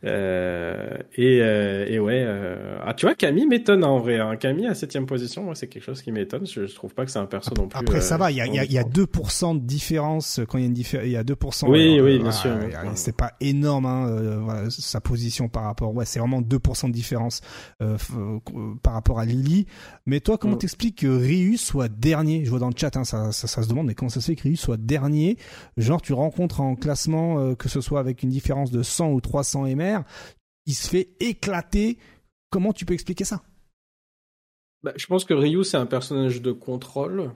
euh, 0.05 0.97
et, 1.17 1.41
euh, 1.43 1.85
et 1.89 1.99
ouais, 1.99 2.23
euh, 2.25 2.79
ah 2.85 2.95
tu 2.95 3.07
vois 3.07 3.17
Camille 3.17 3.47
m'étonne 3.47 3.83
en 3.83 3.99
vrai. 3.99 4.21
Hein. 4.21 4.37
Camille 4.37 4.69
à 4.69 4.75
septième 4.75 5.07
position, 5.07 5.43
moi 5.43 5.57
c'est 5.57 5.67
quelque 5.67 5.83
chose 5.83 6.03
qui 6.03 6.13
m'étonne. 6.13 6.47
Je, 6.47 6.67
je, 6.67 6.75
trouve 6.75 6.95
pas 6.95 7.05
que 7.05 7.11
c'est 7.11 7.19
un 7.19 7.27
perso 7.27 7.51
non 7.57 7.67
plus. 7.67 7.77
Après 7.77 8.01
ça 8.01 8.17
va, 8.17 8.31
il 8.31 8.37
y 8.37 8.41
a, 8.41 8.47
y, 8.47 8.61
a, 8.61 8.65
y 8.65 8.79
a 8.79 8.85
2% 8.85 9.61
de 9.61 9.67
différence 9.67 10.41
quand 10.49 10.57
il 10.59 10.61
y 10.61 10.65
a 10.65 10.69
une 10.69 10.75
différence. 10.75 11.07
Il 11.07 11.13
y 11.13 11.17
a 11.17 11.25
2%. 11.25 11.69
Oui, 11.69 12.01
oui, 12.01 12.21
bien 12.21 12.31
sûr. 12.31 12.53
C'est 12.95 13.17
pas 13.17 13.33
énorme 13.41 13.87
hein, 13.87 14.39
voilà, 14.41 14.71
sa 14.71 15.01
position 15.01 15.49
par 15.49 15.65
rapport. 15.65 15.93
Ouais, 15.93 16.05
c'est 16.05 16.21
vraiment 16.21 16.43
2% 16.43 16.87
de 16.87 16.93
différence 16.93 17.41
par 17.79 18.93
rapport 18.93 19.19
à 19.19 19.25
Lily. 19.25 19.67
Mais 20.07 20.21
toi, 20.21 20.39
comment 20.39 20.55
mm. 20.55 20.59
t'expliques 20.59 20.99
que 21.01 21.09
Ryu 21.09 21.57
soit 21.57 21.89
dernier? 21.89 22.45
Je 22.45 22.51
vois 22.51 22.61
dans 22.61 22.69
le 22.69 22.75
chat, 22.77 22.97
hein, 22.97 23.03
ça, 23.03 23.33
ça, 23.33 23.49
ça, 23.49 23.63
se 23.65 23.69
demande, 23.69 23.89
mais 23.89 23.95
comment 23.95 24.09
ça 24.09 24.21
se 24.21 24.27
fait 24.27 24.37
que 24.37 24.45
Ryu 24.45 24.57
soit 24.57 24.77
dernier? 24.77 25.39
Genre 25.77 26.01
tu 26.01 26.13
rencontres 26.13 26.61
en 26.61 26.77
classement 26.77 27.57
que 27.57 27.69
ce 27.69 27.81
soit 27.81 27.99
avec 27.99 28.23
une 28.23 28.31
différence 28.31 28.71
de 28.71 28.85
100 28.85 29.11
ou 29.11 29.21
300 29.21 29.67
il 30.67 30.75
se 30.75 30.89
fait 30.89 31.09
éclater. 31.21 31.99
Comment 32.51 32.73
tu 32.73 32.85
peux 32.85 32.95
expliquer 32.95 33.25
ça? 33.25 33.43
Bah, 34.83 34.93
Je 34.97 35.07
pense 35.07 35.25
que 35.25 35.35
Ryu, 35.35 35.65
c'est 35.65 35.77
un 35.77 35.87
personnage 35.87 36.41
de 36.41 36.53
contrôle 36.53 37.33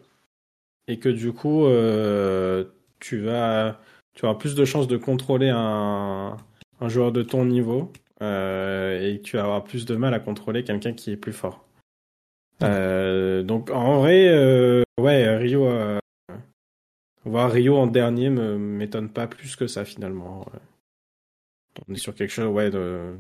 et 0.89 0.99
que 0.99 1.09
du 1.09 1.33
coup, 1.33 1.65
euh, 1.67 2.65
tu, 3.01 3.21
vas, 3.21 3.81
tu 4.15 4.25
auras 4.25 4.35
plus 4.35 4.55
de 4.55 4.65
chances 4.65 4.89
de 4.89 4.97
contrôler 4.97 5.49
un, 5.49 6.37
joueur 6.83 7.13
de 7.13 7.23
ton 7.23 7.45
niveau 7.45 7.93
euh, 8.23 9.01
et 9.01 9.21
tu 9.21 9.37
vas 9.37 9.45
avoir 9.45 9.65
plus 9.65 9.87
de 9.87 9.95
mal 9.95 10.15
à 10.15 10.21
contrôler 10.21 10.65
quelqu'un 10.65 10.93
qui 10.93 11.13
est 11.13 11.17
plus 11.17 11.33
fort. 11.33 11.65
Euh, 12.63 13.43
donc 13.43 13.71
en 13.71 14.01
vrai, 14.01 14.85
ouais, 14.99 15.37
Ryu, 15.37 15.59
voir 17.25 17.51
Ryu 17.51 17.71
en 17.71 17.87
dernier 17.87 18.31
me 18.31 18.59
m'étonne 18.59 19.09
pas 19.09 19.27
plus 19.27 19.57
que 19.57 19.67
ça 19.67 19.85
finalement. 19.85 20.45
On 21.89 21.95
est 21.95 21.99
sur 21.99 22.15
quelque 22.15 22.31
chose, 22.31 22.47
ouais, 22.47 22.71
de... 22.71 23.15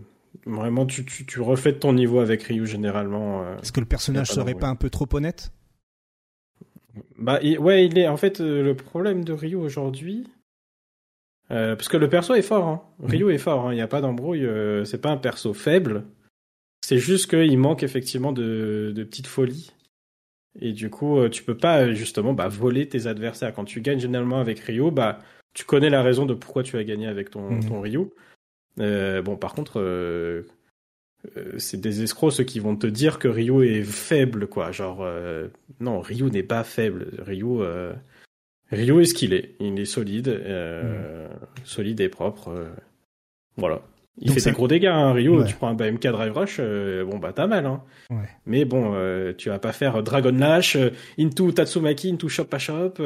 vraiment, 0.46 0.86
tu, 0.86 1.04
tu, 1.04 1.24
tu 1.24 1.40
refais 1.40 1.74
ton 1.74 1.92
niveau 1.92 2.20
avec 2.20 2.42
Ryu 2.42 2.66
généralement. 2.66 3.42
Euh, 3.42 3.58
Est-ce 3.58 3.72
que 3.72 3.80
le 3.80 3.86
personnage 3.86 4.28
serait 4.28 4.54
pas 4.54 4.68
un 4.68 4.76
peu 4.76 4.90
trop 4.90 5.08
honnête? 5.12 5.52
Bah, 7.18 7.40
ouais, 7.42 7.86
il 7.86 7.98
est. 7.98 8.08
En 8.08 8.18
fait, 8.18 8.40
euh, 8.40 8.62
le 8.62 8.74
problème 8.76 9.24
de 9.24 9.32
Ryu 9.32 9.56
aujourd'hui. 9.56 10.28
Euh, 11.50 11.76
parce 11.76 11.88
que 11.88 11.96
le 11.96 12.08
perso 12.08 12.34
est 12.34 12.42
fort, 12.42 12.66
hein. 12.66 12.82
Mhm. 12.98 13.10
Ryu 13.10 13.32
est 13.32 13.38
fort, 13.38 13.66
hein. 13.66 13.72
il 13.72 13.76
n'y 13.76 13.82
a 13.82 13.88
pas 13.88 14.00
d'embrouille, 14.00 14.46
c'est 14.84 15.00
pas 15.00 15.10
un 15.10 15.16
perso 15.16 15.52
faible, 15.52 16.04
c'est 16.80 16.98
juste 16.98 17.28
qu'il 17.28 17.58
manque 17.58 17.82
effectivement 17.82 18.32
de, 18.32 18.92
de 18.94 19.04
petites 19.04 19.26
folies. 19.26 19.72
Et 20.60 20.72
du 20.72 20.90
coup, 20.90 21.28
tu 21.30 21.42
peux 21.42 21.56
pas 21.56 21.92
justement 21.92 22.34
bah, 22.34 22.48
voler 22.48 22.88
tes 22.88 23.06
adversaires. 23.06 23.54
Quand 23.54 23.64
tu 23.64 23.80
gagnes 23.80 23.98
généralement 23.98 24.38
avec 24.38 24.60
Ryu, 24.60 24.90
bah, 24.90 25.18
tu 25.54 25.64
connais 25.64 25.90
la 25.90 26.02
raison 26.02 26.26
de 26.26 26.34
pourquoi 26.34 26.62
tu 26.62 26.76
as 26.76 26.84
gagné 26.84 27.06
avec 27.06 27.30
ton, 27.30 27.50
mhm. 27.50 27.68
ton 27.68 27.80
Ryu. 27.80 28.10
Euh, 28.80 29.22
bon, 29.22 29.36
par 29.36 29.54
contre, 29.54 29.80
euh, 29.80 30.46
euh, 31.36 31.52
c'est 31.58 31.80
des 31.80 32.02
escrocs 32.02 32.32
ceux 32.32 32.44
qui 32.44 32.60
vont 32.60 32.76
te 32.76 32.86
dire 32.86 33.18
que 33.18 33.28
Ryu 33.28 33.66
est 33.66 33.84
faible, 33.84 34.46
quoi. 34.46 34.72
Genre, 34.72 35.06
non, 35.80 36.00
Ryu 36.00 36.30
n'est 36.30 36.42
pas 36.42 36.64
faible. 36.64 37.10
Ryu, 37.18 37.62
Ryu 38.70 39.02
est 39.02 39.04
ce 39.04 39.14
qu'il 39.14 39.32
est. 39.32 39.54
Il 39.60 39.78
est 39.78 39.84
solide, 39.84 40.28
mm. 40.28 41.64
solide 41.64 42.00
et 42.00 42.08
propre. 42.08 42.52
voilà. 43.56 43.82
Il 44.18 44.30
fait 44.30 44.44
des 44.44 44.52
gros 44.52 44.68
dégâts, 44.68 44.86
hein, 44.86 45.12
Ryu. 45.14 45.42
Tu 45.46 45.54
prends 45.54 45.68
un 45.68 45.74
BMK 45.74 46.06
Drive 46.08 46.32
Rush, 46.36 46.60
bon 46.60 47.18
bah 47.18 47.32
t'as 47.34 47.46
mal. 47.46 47.64
Hein. 47.64 47.82
Ouais. 48.10 48.28
Mais 48.44 48.66
bon, 48.66 48.94
tu 49.38 49.48
vas 49.48 49.58
pas 49.58 49.72
faire 49.72 50.02
Dragon 50.02 50.32
Lash, 50.32 50.76
into 51.18 51.50
Tatsumaki, 51.50 52.10
into 52.10 52.28
Shop 52.28 52.48
à 52.52 52.58
Shop. 52.58 52.94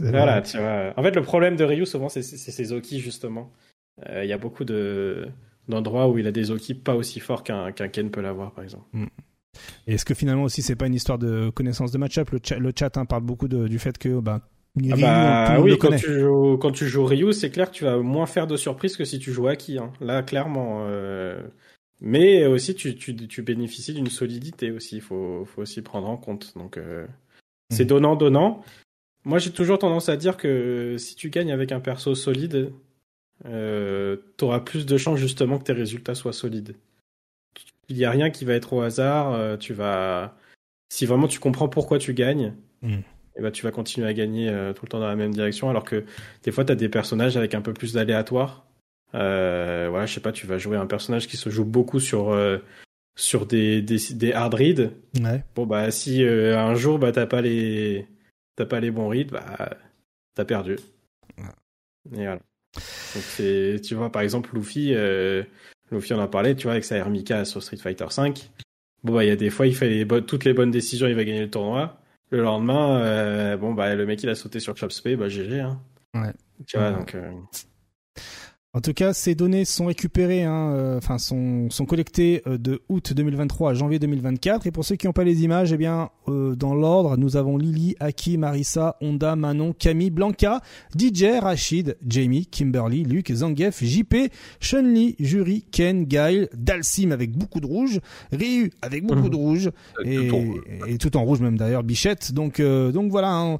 voilà, 0.00 0.42
tu 0.42 0.58
vois. 0.58 0.92
En 0.96 1.02
fait, 1.02 1.14
le 1.14 1.22
problème 1.22 1.54
de 1.54 1.62
Ryu, 1.62 1.86
souvent, 1.86 2.08
c'est 2.08 2.22
ses 2.22 2.72
Oki 2.72 2.98
justement. 2.98 3.52
Euh, 4.08 4.24
il 4.24 4.28
y 4.28 4.32
a 4.32 4.38
beaucoup 4.38 4.64
de 4.64 5.28
d'endroits 5.68 6.08
où 6.08 6.18
il 6.18 6.26
a 6.26 6.32
des 6.32 6.50
Oki 6.50 6.74
pas 6.74 6.96
aussi 6.96 7.20
forts 7.20 7.44
qu'un 7.44 7.72
Ken 7.72 8.10
peut 8.10 8.20
l'avoir, 8.20 8.52
par 8.52 8.64
exemple. 8.64 8.86
Mm. 8.92 9.06
Est-ce 9.86 10.04
que 10.04 10.14
finalement 10.14 10.44
aussi 10.44 10.62
c'est 10.62 10.76
pas 10.76 10.86
une 10.86 10.94
histoire 10.94 11.18
de 11.18 11.50
connaissance 11.50 11.92
de 11.92 11.98
match-up? 11.98 12.30
Le 12.30 12.40
chat, 12.42 12.58
le 12.58 12.72
chat 12.76 12.96
hein, 12.96 13.04
parle 13.04 13.22
beaucoup 13.22 13.48
du 13.48 13.78
fait 13.78 13.98
que 13.98 14.18
bah, 14.20 14.40
ah 14.90 14.96
bah, 14.96 15.60
oui, 15.60 15.76
quand 15.78 15.94
tu, 15.96 16.20
joues, 16.20 16.56
quand 16.56 16.70
tu 16.70 16.86
joues 16.86 17.04
Ryu, 17.04 17.32
c'est 17.32 17.50
clair 17.50 17.70
que 17.70 17.76
tu 17.76 17.84
vas 17.84 17.98
moins 17.98 18.26
faire 18.26 18.46
de 18.46 18.56
surprises 18.56 18.96
que 18.96 19.04
si 19.04 19.18
tu 19.18 19.30
joues 19.32 19.48
Aki. 19.48 19.78
Hein. 19.78 19.92
Là, 20.00 20.22
clairement. 20.22 20.86
Euh... 20.86 21.42
Mais 22.00 22.46
aussi, 22.46 22.74
tu, 22.74 22.96
tu, 22.96 23.14
tu 23.14 23.42
bénéficies 23.42 23.92
d'une 23.92 24.08
solidité 24.08 24.70
aussi. 24.70 24.96
Il 24.96 25.02
faut, 25.02 25.44
faut 25.44 25.62
aussi 25.62 25.82
prendre 25.82 26.08
en 26.08 26.16
compte. 26.16 26.54
Donc, 26.56 26.78
euh... 26.78 27.06
c'est 27.70 27.84
mm. 27.84 27.88
donnant-donnant. 27.88 28.62
Moi, 29.24 29.38
j'ai 29.38 29.50
toujours 29.50 29.78
tendance 29.78 30.08
à 30.08 30.16
dire 30.16 30.38
que 30.38 30.96
si 30.98 31.16
tu 31.16 31.28
gagnes 31.28 31.52
avec 31.52 31.70
un 31.70 31.80
perso 31.80 32.14
solide, 32.14 32.72
euh, 33.46 34.16
tu 34.38 34.44
auras 34.44 34.60
plus 34.60 34.86
de 34.86 34.96
chances 34.96 35.18
justement 35.18 35.58
que 35.58 35.64
tes 35.64 35.72
résultats 35.72 36.14
soient 36.14 36.32
solides. 36.32 36.76
Il 37.88 37.96
n'y 37.96 38.04
a 38.04 38.10
rien 38.10 38.30
qui 38.30 38.44
va 38.44 38.54
être 38.54 38.72
au 38.72 38.80
hasard. 38.80 39.32
Euh, 39.32 39.56
tu 39.56 39.74
vas, 39.74 40.36
si 40.88 41.06
vraiment 41.06 41.28
tu 41.28 41.40
comprends 41.40 41.68
pourquoi 41.68 41.98
tu 41.98 42.14
gagnes, 42.14 42.54
mm. 42.82 42.92
et 42.92 43.04
eh 43.36 43.42
ben, 43.42 43.50
tu 43.50 43.64
vas 43.64 43.70
continuer 43.70 44.06
à 44.06 44.14
gagner 44.14 44.48
euh, 44.48 44.72
tout 44.72 44.84
le 44.84 44.90
temps 44.90 45.00
dans 45.00 45.08
la 45.08 45.16
même 45.16 45.32
direction. 45.32 45.68
Alors 45.68 45.84
que 45.84 46.04
des 46.44 46.52
fois, 46.52 46.64
tu 46.64 46.72
as 46.72 46.76
des 46.76 46.88
personnages 46.88 47.36
avec 47.36 47.54
un 47.54 47.60
peu 47.60 47.72
plus 47.72 47.92
d'aléatoire. 47.94 48.64
Euh, 49.14 49.88
voilà, 49.90 50.06
je 50.06 50.14
sais 50.14 50.20
pas, 50.20 50.32
tu 50.32 50.46
vas 50.46 50.58
jouer 50.58 50.76
un 50.76 50.86
personnage 50.86 51.26
qui 51.26 51.36
se 51.36 51.50
joue 51.50 51.64
beaucoup 51.64 52.00
sur 52.00 52.34
sur 53.14 53.44
des, 53.44 53.82
des, 53.82 53.98
des 54.12 54.32
hard 54.32 54.54
reads. 54.54 54.90
Ouais. 55.20 55.44
Bon 55.54 55.66
bah 55.66 55.90
si 55.90 56.24
un 56.24 56.74
jour 56.74 56.98
bah 56.98 57.12
t'as 57.12 57.26
pas 57.26 57.42
les 57.42 58.06
t'as 58.56 58.64
pas 58.64 58.80
les 58.80 58.90
bons 58.90 59.08
reads, 59.08 59.32
bah 59.32 59.76
t'as 60.34 60.46
perdu. 60.46 60.76
Et 62.10 62.24
voilà. 62.24 62.40
Donc 62.74 63.80
tu 63.82 63.94
vois, 63.94 64.10
par 64.10 64.22
exemple, 64.22 64.54
Luffy, 64.54 64.92
euh, 64.94 65.42
Luffy 65.90 66.14
en 66.14 66.20
a 66.20 66.28
parlé, 66.28 66.54
tu 66.54 66.64
vois, 66.64 66.72
avec 66.72 66.84
sa 66.84 66.96
Hermika 66.96 67.44
sur 67.44 67.62
Street 67.62 67.76
Fighter 67.76 68.06
V. 68.16 68.32
Bon, 69.04 69.14
bah, 69.14 69.24
il 69.24 69.28
y 69.28 69.30
a 69.30 69.36
des 69.36 69.50
fois, 69.50 69.66
il 69.66 69.74
fait 69.74 69.88
les 69.88 70.06
toutes 70.24 70.44
les 70.44 70.52
bonnes 70.52 70.70
décisions, 70.70 71.06
il 71.06 71.14
va 71.14 71.24
gagner 71.24 71.40
le 71.40 71.50
tournoi. 71.50 71.98
Le 72.30 72.42
lendemain, 72.42 73.00
euh, 73.00 73.56
bon, 73.56 73.74
bah, 73.74 73.94
le 73.94 74.06
mec, 74.06 74.22
il 74.22 74.28
a 74.28 74.34
sauté 74.34 74.60
sur 74.60 74.76
Chopspay, 74.76 75.16
bah, 75.16 75.28
GG, 75.28 75.60
hein. 75.60 75.80
Ouais. 76.14 76.32
Tu 76.66 76.78
vois, 76.78 76.92
donc, 76.92 77.14
euh... 77.14 77.30
En 78.74 78.80
tout 78.80 78.94
cas, 78.94 79.12
ces 79.12 79.34
données 79.34 79.66
sont 79.66 79.84
récupérées, 79.84 80.44
hein, 80.44 80.72
euh, 80.72 80.96
enfin 80.96 81.18
sont, 81.18 81.68
sont 81.68 81.84
collectées 81.84 82.40
euh, 82.46 82.56
de 82.56 82.80
août 82.88 83.12
2023 83.12 83.72
à 83.72 83.74
janvier 83.74 83.98
2024. 83.98 84.66
Et 84.66 84.70
pour 84.70 84.86
ceux 84.86 84.96
qui 84.96 85.06
n'ont 85.06 85.12
pas 85.12 85.24
les 85.24 85.42
images, 85.42 85.74
eh 85.74 85.76
bien, 85.76 86.08
euh, 86.28 86.56
dans 86.56 86.74
l'ordre, 86.74 87.18
nous 87.18 87.36
avons 87.36 87.58
Lily, 87.58 87.96
Aki, 88.00 88.38
Marissa, 88.38 88.96
Honda, 89.02 89.36
Manon, 89.36 89.74
Camille, 89.74 90.08
Blanca, 90.08 90.62
DJ, 90.98 91.38
Rachid, 91.42 91.98
Jamie, 92.06 92.46
Kimberly, 92.46 93.04
Luc, 93.04 93.30
Zangief, 93.30 93.84
JP, 93.84 94.32
Chun-Li, 94.58 95.16
Jury, 95.20 95.66
Ken, 95.70 96.04
Gail, 96.04 96.48
Dalsim 96.54 97.12
avec 97.12 97.32
beaucoup 97.32 97.60
de 97.60 97.66
rouge, 97.66 98.00
Ryu 98.32 98.70
avec 98.80 99.04
beaucoup 99.04 99.28
de 99.28 99.36
rouge 99.36 99.70
et, 100.02 100.30
et, 100.88 100.96
tout 100.96 101.14
en 101.18 101.24
rouge 101.24 101.40
même 101.40 101.58
d'ailleurs, 101.58 101.82
Bichette. 101.82 102.32
Donc 102.32 102.58
donc 102.62 103.10
voilà. 103.10 103.34
Hein, 103.34 103.58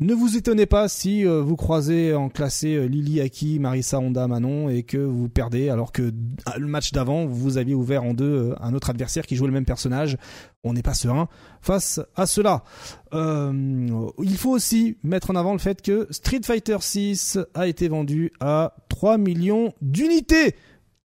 ne 0.00 0.14
vous 0.14 0.38
étonnez 0.38 0.64
pas 0.64 0.88
si 0.88 1.26
euh, 1.26 1.42
vous 1.42 1.56
croisez 1.56 2.14
en 2.14 2.30
classé 2.30 2.74
euh, 2.74 2.86
Lily 2.86 3.20
Aki, 3.20 3.58
Marissa 3.58 4.00
Honda 4.00 4.26
Manon 4.26 4.70
et 4.70 4.82
que 4.82 4.96
vous 4.96 5.28
perdez 5.28 5.68
alors 5.68 5.92
que 5.92 6.10
ah, 6.46 6.58
le 6.58 6.66
match 6.66 6.92
d'avant 6.92 7.26
vous 7.26 7.58
aviez 7.58 7.74
ouvert 7.74 8.02
en 8.02 8.14
deux 8.14 8.24
euh, 8.50 8.54
un 8.62 8.72
autre 8.72 8.88
adversaire 8.88 9.26
qui 9.26 9.36
jouait 9.36 9.48
le 9.48 9.52
même 9.52 9.66
personnage. 9.66 10.16
On 10.64 10.72
n'est 10.72 10.82
pas 10.82 10.94
serein 10.94 11.28
face 11.60 12.00
à 12.16 12.26
cela. 12.26 12.64
il 13.12 14.36
faut 14.38 14.50
aussi 14.50 14.96
mettre 15.02 15.30
en 15.30 15.36
avant 15.36 15.52
le 15.52 15.58
fait 15.58 15.82
que 15.82 16.06
Street 16.10 16.40
Fighter 16.44 16.78
6 16.80 17.38
a 17.52 17.66
été 17.66 17.88
vendu 17.88 18.32
à 18.40 18.74
3 18.88 19.18
millions 19.18 19.74
d'unités. 19.82 20.54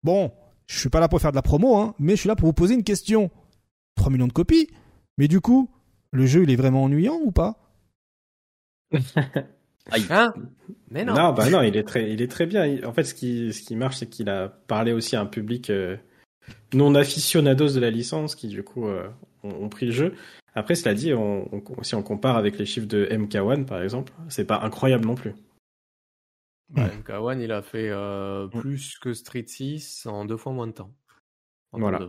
Bon, 0.05 0.31
je 0.67 0.79
suis 0.79 0.91
pas 0.91 1.01
là 1.01 1.09
pour 1.09 1.21
faire 1.21 1.33
de 1.33 1.37
la 1.37 1.43
promo, 1.43 1.77
hein, 1.77 1.95
mais 1.99 2.15
je 2.15 2.21
suis 2.21 2.29
là 2.29 2.37
pour 2.37 2.47
vous 2.47 2.53
poser 2.53 2.75
une 2.75 2.85
question. 2.85 3.31
3 3.97 4.13
millions 4.13 4.29
de 4.29 4.33
copies? 4.33 4.69
Mais 5.19 5.27
du 5.27 5.41
coup, 5.41 5.71
le 6.13 6.27
jeu 6.27 6.45
il 6.45 6.51
est 6.51 6.57
vraiment 6.57 6.85
ennuyant 6.85 7.19
ou 7.25 7.33
pas? 7.33 7.66
Hein? 10.11 10.35
Mais 10.91 11.05
non. 11.05 11.15
Non, 11.15 11.33
bah 11.33 11.49
non, 11.51 11.63
il 11.63 11.77
est 11.77 11.85
très, 11.85 12.11
il 12.11 12.23
est 12.23 12.31
très 12.31 12.47
bien. 12.47 12.85
En 12.85 12.93
fait, 12.93 13.05
ce 13.05 13.15
qui, 13.15 13.53
ce 13.53 13.63
qui 13.63 13.77
marche, 13.77 13.97
c'est 13.97 14.09
qu'il 14.09 14.29
a 14.29 14.49
parlé 14.49 14.93
aussi 14.93 15.17
à 15.17 15.21
un 15.21 15.27
public 15.27 15.71
euh, 15.71 15.97
non 16.75 16.95
aficionados 16.95 17.71
de 17.71 17.81
la 17.81 17.91
licence, 17.91 18.35
qui 18.35 18.49
du 18.49 18.63
coup 18.63 18.87
euh, 18.87 19.09
ont, 19.43 19.69
pris 19.69 19.87
le 19.87 19.93
jeu. 19.93 20.15
Après, 20.55 20.75
cela 20.75 20.95
dit, 20.95 21.13
on, 21.13 21.49
si 21.83 21.95
on 21.95 22.03
compare 22.03 22.37
avec 22.37 22.59
les 22.59 22.67
chiffres 22.67 22.87
de 22.87 23.07
MK1 23.07 23.65
par 23.65 23.83
exemple, 23.83 24.13
c'est 24.29 24.47
pas 24.47 24.61
incroyable 24.61 25.07
non 25.07 25.15
plus. 25.15 25.35
Bah, 26.71 26.89
MK1, 26.89 27.41
il 27.41 27.53
a 27.53 27.63
fait 27.63 27.91
euh, 27.91 28.49
plus 28.49 28.99
que 28.99 29.13
Street 29.13 29.45
6 29.47 30.07
en 30.07 30.25
deux 30.25 30.37
fois 30.37 30.53
moins 30.53 30.67
de 30.67 30.73
temps. 30.73 30.91
Voilà. 31.73 32.01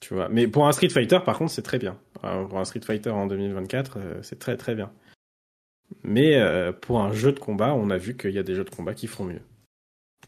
Tu 0.00 0.14
vois. 0.14 0.28
Mais 0.28 0.46
pour 0.46 0.66
un 0.66 0.72
Street 0.72 0.88
Fighter, 0.88 1.18
par 1.24 1.36
contre, 1.38 1.50
c'est 1.50 1.62
très 1.62 1.78
bien. 1.78 1.98
pour 2.20 2.58
un 2.58 2.64
Street 2.64 2.80
Fighter 2.80 3.10
en 3.10 3.26
2024, 3.26 4.20
c'est 4.22 4.38
très 4.38 4.56
très 4.56 4.74
bien. 4.74 4.92
Mais 6.02 6.36
euh, 6.36 6.72
pour 6.72 7.00
un 7.00 7.12
jeu 7.12 7.32
de 7.32 7.38
combat, 7.38 7.74
on 7.74 7.90
a 7.90 7.96
vu 7.96 8.16
qu'il 8.16 8.32
y 8.32 8.38
a 8.38 8.42
des 8.42 8.54
jeux 8.54 8.64
de 8.64 8.70
combat 8.70 8.94
qui 8.94 9.06
font 9.06 9.24
mieux 9.24 9.42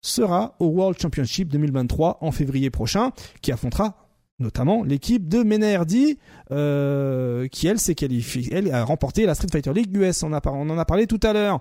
sera 0.01 0.55
au 0.59 0.67
World 0.67 1.01
Championship 1.01 1.49
2023 1.49 2.19
en 2.21 2.31
février 2.31 2.71
prochain, 2.71 3.11
qui 3.41 3.53
affrontera 3.53 4.04
notamment 4.39 4.83
l'équipe 4.83 5.29
de 5.29 5.43
Menerdi 5.43 6.19
euh, 6.51 7.47
qui 7.49 7.67
elle 7.67 7.79
s'est 7.79 7.95
qualifiée, 7.95 8.49
elle 8.53 8.73
a 8.73 8.85
remporté 8.85 9.27
la 9.27 9.35
Street 9.35 9.49
Fighter 9.51 9.73
League 9.73 9.97
US. 9.97 10.23
On, 10.23 10.33
en 10.33 10.79
a 10.79 10.85
parlé 10.85 11.07
tout 11.07 11.21
à 11.23 11.33
l'heure. 11.33 11.61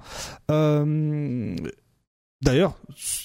Euh, 0.52 1.56
D'ailleurs, 2.42 2.78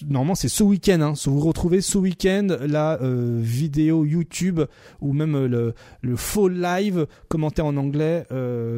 normalement 0.07 0.37
c'est 0.37 0.49
ce 0.49 0.63
week-end. 0.63 1.01
Hein. 1.01 1.13
Vous 1.25 1.41
retrouvez 1.41 1.81
ce 1.81 1.99
week-end 1.99 2.57
la 2.61 3.03
euh, 3.03 3.41
vidéo 3.43 4.05
YouTube 4.05 4.61
ou 5.01 5.13
même 5.13 5.47
le, 5.47 5.75
faux 6.15 6.47
live 6.47 7.05
commenté 7.27 7.61
en 7.61 7.77
anglais 7.77 8.25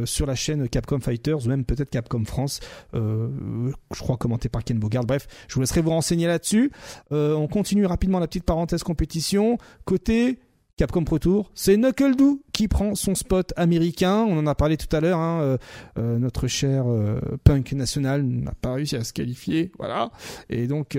sur 0.07 0.25
la 0.25 0.35
chaîne 0.35 0.67
Capcom 0.67 0.99
Fighters 0.99 1.45
ou 1.45 1.49
même 1.51 1.67
peut-être 1.67 1.91
Capcom 1.91 2.25
France. 2.25 2.61
Je 2.95 3.73
crois 3.99 4.17
commenté 4.17 4.49
par 4.49 4.65
Ken 4.65 4.79
Bogard. 4.79 5.05
Bref, 5.05 5.29
je 5.47 5.57
vous 5.57 5.61
laisserai 5.61 5.83
vous 5.83 5.91
renseigner 5.91 6.27
là-dessus. 6.27 6.73
on 7.11 7.47
continue 7.47 7.85
rapidement 7.85 8.19
la 8.19 8.27
petite 8.27 8.45
parenthèse 8.45 8.83
compétition. 8.83 9.59
Côté 9.85 10.39
Capcom 10.81 11.05
Pro 11.05 11.18
Tour, 11.18 11.50
c'est 11.55 11.76
Knuckle 11.76 12.15
qui 12.55 12.67
prend 12.67 12.94
son 12.94 13.15
spot 13.15 13.52
américain. 13.57 14.25
On 14.26 14.39
en 14.39 14.47
a 14.47 14.55
parlé 14.55 14.78
tout 14.78 14.89
à 14.97 15.00
l'heure. 15.00 15.18
Hein, 15.18 15.42
euh, 15.42 15.59
euh, 15.99 16.18
notre 16.18 16.47
cher 16.47 16.84
euh, 16.89 17.20
Punk 17.44 17.73
National 17.73 18.23
n'a 18.23 18.55
pas 18.62 18.73
réussi 18.73 18.97
à 18.97 19.05
se 19.05 19.12
qualifier, 19.12 19.73
voilà. 19.78 20.10
Et 20.49 20.67
donc 20.68 20.97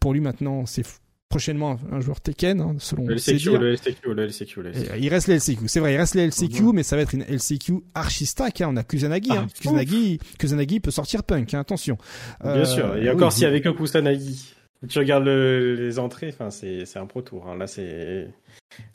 pour 0.00 0.14
lui 0.14 0.22
maintenant, 0.22 0.64
c'est 0.64 0.82
prochainement 1.28 1.78
un 1.92 2.00
joueur 2.00 2.22
Tekken, 2.22 2.62
hein, 2.62 2.76
selon 2.78 3.06
le 3.06 3.16
LCQ, 3.16 3.58
le 3.58 3.72
LCQ, 3.74 4.14
le 4.14 4.26
LCQ, 4.28 4.60
Il 4.98 5.10
reste 5.10 5.28
le 5.28 5.34
LCQ, 5.34 5.68
c'est 5.68 5.80
vrai, 5.80 5.92
il 5.92 5.98
reste 5.98 6.14
le 6.14 6.22
LCQ, 6.22 6.72
mais 6.72 6.82
ça 6.82 6.96
va 6.96 7.02
être 7.02 7.12
une 7.12 7.24
LCQ 7.24 7.82
archi 7.94 8.24
stack. 8.24 8.62
Hein. 8.62 8.70
On 8.72 8.76
a 8.78 8.82
Kusanagi, 8.82 9.30
hein. 9.32 9.46
ah, 9.46 9.58
Kusanagi, 9.60 10.20
Kusanagi 10.38 10.80
peut 10.80 10.90
sortir 10.90 11.22
Punk, 11.22 11.52
attention. 11.52 11.98
Bien 12.42 12.64
sûr, 12.64 12.96
et 12.96 13.10
encore 13.10 13.32
si 13.32 13.44
avec 13.44 13.66
un 13.66 13.74
Kusanagi, 13.74 14.54
tu 14.86 14.98
regardes 14.98 15.26
les 15.26 15.98
entrées, 15.98 16.28
enfin 16.28 16.50
c'est 16.50 16.96
un 16.96 17.06
pro 17.06 17.22
tour. 17.22 17.46
Hein. 17.48 17.56
Là 17.56 17.66
c'est 17.66 18.28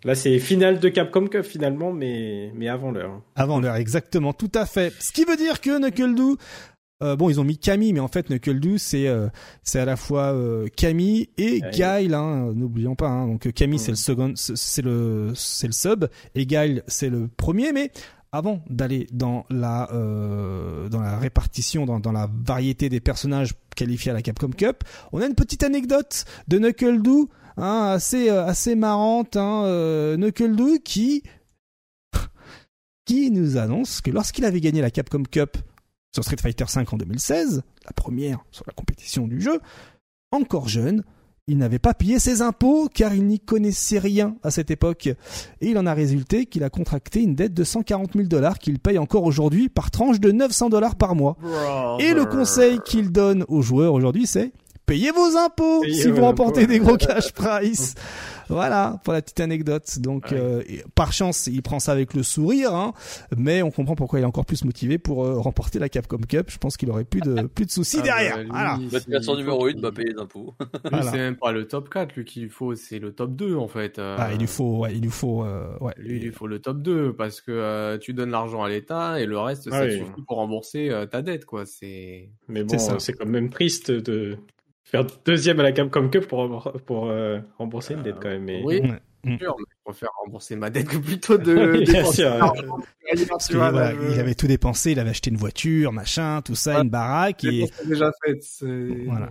Là, 0.04 0.16
c'est 0.16 0.40
finale 0.40 0.80
de 0.80 0.90
Capcom 0.90 1.28
Cup 1.28 1.44
finalement, 1.44 1.94
mais, 1.94 2.52
mais 2.56 2.68
avant 2.68 2.92
l'heure. 2.92 3.22
Avant 3.36 3.60
l'heure, 3.60 3.76
exactement, 3.76 4.34
tout 4.34 4.52
à 4.54 4.66
fait. 4.66 4.94
Ce 5.00 5.12
qui 5.12 5.26
veut 5.26 5.38
dire 5.38 5.62
que 5.62 5.78
Knuckle 5.78 6.38
euh, 7.02 7.18
bon, 7.18 7.30
ils 7.30 7.40
ont 7.40 7.44
mis 7.44 7.58
Camille, 7.58 7.92
mais 7.92 8.00
en 8.00 8.08
fait, 8.08 8.30
Knuckle 8.30 8.78
c'est 8.78 9.08
euh, 9.08 9.28
c'est 9.64 9.80
à 9.80 9.86
la 9.86 9.98
fois 9.98 10.34
euh, 10.34 10.68
Camille 10.76 11.30
et 11.38 11.62
Guile. 11.72 12.14
Hein, 12.14 12.54
N'oublions 12.56 12.96
pas. 12.96 13.10
Hein. 13.10 13.28
Donc 13.28 13.52
Camille, 13.52 13.80
c'est 13.80 13.92
le 13.92 13.98
second, 13.98 14.34
c'est 14.36 14.82
le 14.82 15.34
c'est 15.36 15.68
le 15.68 15.74
sub, 15.74 16.08
et 16.36 16.46
Guile, 16.46 16.84
c'est 16.88 17.10
le 17.10 17.28
premier. 17.28 17.74
Mais 17.74 17.92
avant 18.34 18.64
d'aller 18.68 19.08
dans 19.14 19.46
la 19.52 19.90
euh, 19.94 20.90
dans 20.90 21.02
la 21.02 21.18
répartition, 21.20 21.86
dans, 21.86 22.00
dans 22.00 22.12
la 22.12 22.28
variété 22.34 22.90
des 22.90 23.00
personnages 23.00 23.54
qualifiés 23.76 24.10
à 24.10 24.16
la 24.16 24.24
Capcom 24.24 24.50
Cup, 24.50 24.84
on 25.14 25.22
a 25.22 25.28
une 25.28 25.36
petite 25.36 25.64
anecdote 25.64 26.26
de 26.48 26.58
Knuckle 26.58 27.00
hein, 27.58 27.92
assez 27.94 28.32
euh, 28.32 28.44
assez 28.44 28.74
marrante, 28.74 29.38
hein, 29.38 29.66
euh, 29.66 30.32
qui 30.84 31.24
qui 33.06 33.30
nous 33.30 33.58
annonce 33.58 34.02
que 34.02 34.10
lorsqu'il 34.10 34.46
avait 34.46 34.62
gagné 34.62 34.82
la 34.82 34.90
Capcom 34.90 35.24
Cup 35.24 35.58
sur 36.12 36.24
Street 36.24 36.38
Fighter 36.42 36.66
V 36.74 36.86
en 36.92 36.98
2016, 36.98 37.62
la 37.86 37.94
première 37.94 38.44
sur 38.50 38.66
la 38.66 38.74
compétition 38.74 39.28
du 39.28 39.42
jeu, 39.42 39.60
encore 40.32 40.68
jeune, 40.68 41.04
il 41.48 41.58
n'avait 41.58 41.80
pas 41.80 41.94
payé 41.94 42.20
ses 42.20 42.42
impôts 42.42 42.88
car 42.94 43.14
il 43.14 43.26
n'y 43.28 43.40
connaissait 43.40 44.00
rien 44.00 44.36
à 44.44 44.52
cette 44.52 44.72
époque. 44.72 45.08
Et 45.08 45.18
il 45.62 45.78
en 45.78 45.86
a 45.86 45.94
résulté 45.94 46.46
qu'il 46.46 46.64
a 46.64 46.70
contracté 46.70 47.22
une 47.22 47.36
dette 47.36 47.54
de 47.54 47.64
140 47.64 48.14
000 48.14 48.28
dollars 48.28 48.60
qu'il 48.60 48.80
paye 48.80 48.98
encore 48.98 49.24
aujourd'hui 49.24 49.68
par 49.68 49.92
tranche 49.92 50.22
de 50.22 50.32
900 50.32 50.70
dollars 50.70 50.96
par 50.96 51.16
mois. 51.16 51.36
Et 52.00 52.14
le 52.14 52.26
conseil 52.26 52.80
qu'il 52.86 53.12
donne 53.12 53.44
aux 53.50 53.62
joueurs 53.62 53.94
aujourd'hui, 53.94 54.26
c'est 54.26 54.54
payez 54.86 55.12
vos 55.12 55.38
impôts 55.38 55.84
si 55.86 56.10
vous 56.10 56.22
remportez 56.22 56.68
des 56.68 56.80
gros 56.80 56.98
cash 56.98 57.32
price. 57.34 57.96
voilà 58.50 59.00
pour 59.04 59.14
la 59.14 59.22
petite 59.22 59.40
anecdote. 59.40 60.00
Donc 60.00 60.32
euh, 60.32 60.64
par 60.96 61.14
chance, 61.14 61.48
il 61.48 61.62
prend 61.62 61.80
ça 61.80 61.92
avec 61.92 62.14
le 62.14 62.24
sourire, 62.24 62.74
hein, 62.74 62.94
mais 63.36 63.62
on 63.62 63.72
comprend 63.72 63.96
pourquoi 63.96 64.20
il 64.20 64.24
est 64.24 64.26
encore 64.26 64.46
plus 64.46 64.64
motivé 64.66 64.98
pour 64.98 65.26
euh, 65.26 65.40
remporter 65.40 65.80
la 65.80 65.90
Capcom 65.90 66.18
Cup. 66.18 66.50
Je 66.50 66.58
pense 66.58 66.78
qu'il 66.78 66.90
aurait 66.90 67.04
plus 67.04 67.22
de 67.22 67.44
plus 67.44 67.66
de 67.66 67.72
soucis 67.72 67.98
ah, 68.00 68.04
derrière. 68.04 68.38
Bah, 68.38 68.44
voilà. 68.50 68.80
Bah, 68.92 69.36
numéro 69.36 69.68
1 69.68 69.80
va 69.80 69.92
payer 69.92 70.10
les 70.14 70.20
impôts. 70.20 70.54
C'est 71.04 71.18
même 71.18 71.36
pas 71.36 71.52
le 71.52 71.68
top 71.68 71.90
4 71.90 72.16
lui 72.16 72.26
qu'il 72.26 72.50
faut, 72.50 72.76
c'est 72.76 73.00
le 73.00 73.14
top 73.14 73.36
2 73.36 73.56
en 73.56 73.68
fait. 73.68 74.00
Euh. 74.00 74.16
Ah, 74.20 74.30
il 74.34 74.40
lui 74.40 74.48
faut 74.48 74.80
ouais, 74.80 74.94
il 74.94 75.02
lui 75.02 75.10
faut 75.10 75.44
ouais. 75.82 75.94
Lui, 75.98 76.18
il 76.18 76.24
lui 76.24 76.32
faut 76.32 76.48
le 76.48 76.60
top 76.60 76.82
2 76.82 77.14
parce 77.14 77.42
que 77.42 77.98
tu 77.98 78.14
donnes 78.14 78.32
l'argent 78.32 78.64
à 78.64 78.70
l'État 78.70 79.20
et 79.20 79.26
le 79.26 79.40
reste 79.40 79.70
ça 79.70 79.78
ah 79.78 79.90
suffit 79.90 80.22
pour 80.28 80.38
rembourser 80.38 80.92
ta 81.10 81.22
dette 81.22 81.46
quoi, 81.46 81.66
c'est 81.66 82.30
Mais 82.48 82.64
bon, 82.64 82.78
c'est 83.00 83.14
quand 83.14 83.26
même 83.26 83.50
triste 83.50 83.92
de 83.92 84.38
faire 84.94 85.08
deuxième 85.26 85.60
à 85.60 85.64
la 85.64 85.72
Capcom 85.72 86.08
Cup 86.10 86.28
pour, 86.28 86.72
pour 86.86 87.08
euh, 87.08 87.40
rembourser 87.58 87.96
une 87.96 88.04
dette 88.04 88.18
quand 88.22 88.30
même. 88.30 88.44
Mais... 88.44 88.62
Oui, 88.64 88.82
mm. 89.24 89.40
sûr, 89.40 89.56
je 89.58 89.76
préfère 89.84 90.10
rembourser 90.24 90.56
ma 90.56 90.70
dette 90.70 90.88
que 90.88 90.98
plutôt 90.98 91.38
de. 91.38 91.84
Bien 91.92 92.06
sûr. 92.06 92.54
il 93.50 94.20
avait 94.20 94.36
tout 94.36 94.48
dépensé, 94.48 94.92
il 94.92 95.00
avait 95.00 95.10
acheté 95.10 95.32
une 95.32 95.38
voiture, 95.38 95.92
machin, 95.92 96.42
tout 96.44 96.56
ça, 96.56 96.80
une 96.82 96.90
baraque. 96.90 97.44
Et... 97.44 97.66
déjà 97.86 98.12
fait. 98.24 98.40
Voilà. 99.08 99.30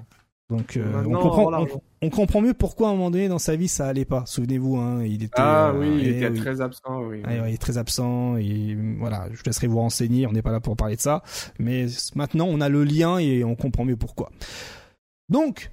Donc 0.50 0.76
euh, 0.76 1.05
on, 1.07 1.12
comprend, 1.12 1.66
on, 2.02 2.10
comprend 2.10 2.42
mieux 2.42 2.52
pourquoi 2.52 2.89
à 2.89 2.91
un 2.91 2.94
moment 2.94 3.10
donné 3.10 3.26
dans 3.28 3.39
sa 3.39 3.57
vie 3.57 3.68
ça 3.68 3.86
allait 3.86 4.05
pas. 4.05 4.24
Souvenez-vous, 4.26 4.76
hein, 4.76 5.02
il 5.02 5.23
était. 5.23 5.32
Ah 5.36 5.73
oui, 5.74 5.99
il 5.99 6.08
était 6.08 6.34
très 6.34 6.60
absent. 6.60 7.05
Oui. 7.05 7.23
Ah, 7.24 7.49
il 7.49 7.55
est 7.55 7.58
très 7.58 7.78
absent. 7.78 8.36
Et 8.36 8.76
voilà, 8.99 9.28
je 9.32 9.42
laisserai 9.47 9.68
vous 9.68 9.78
renseigner. 9.78 10.26
On 10.26 10.32
n'est 10.32 10.42
pas 10.42 10.52
là 10.52 10.60
pour 10.60 10.76
parler 10.76 10.97
de 10.97 11.00
ça, 11.00 11.23
mais 11.58 11.86
maintenant 12.16 12.47
on 12.50 12.60
a 12.60 12.68
le 12.68 12.84
lien 12.84 13.16
et 13.18 13.44
on 13.44 13.55
comprend 13.55 13.86
mieux 13.86 13.97
pourquoi. 13.97 14.31
Donc 15.28 15.70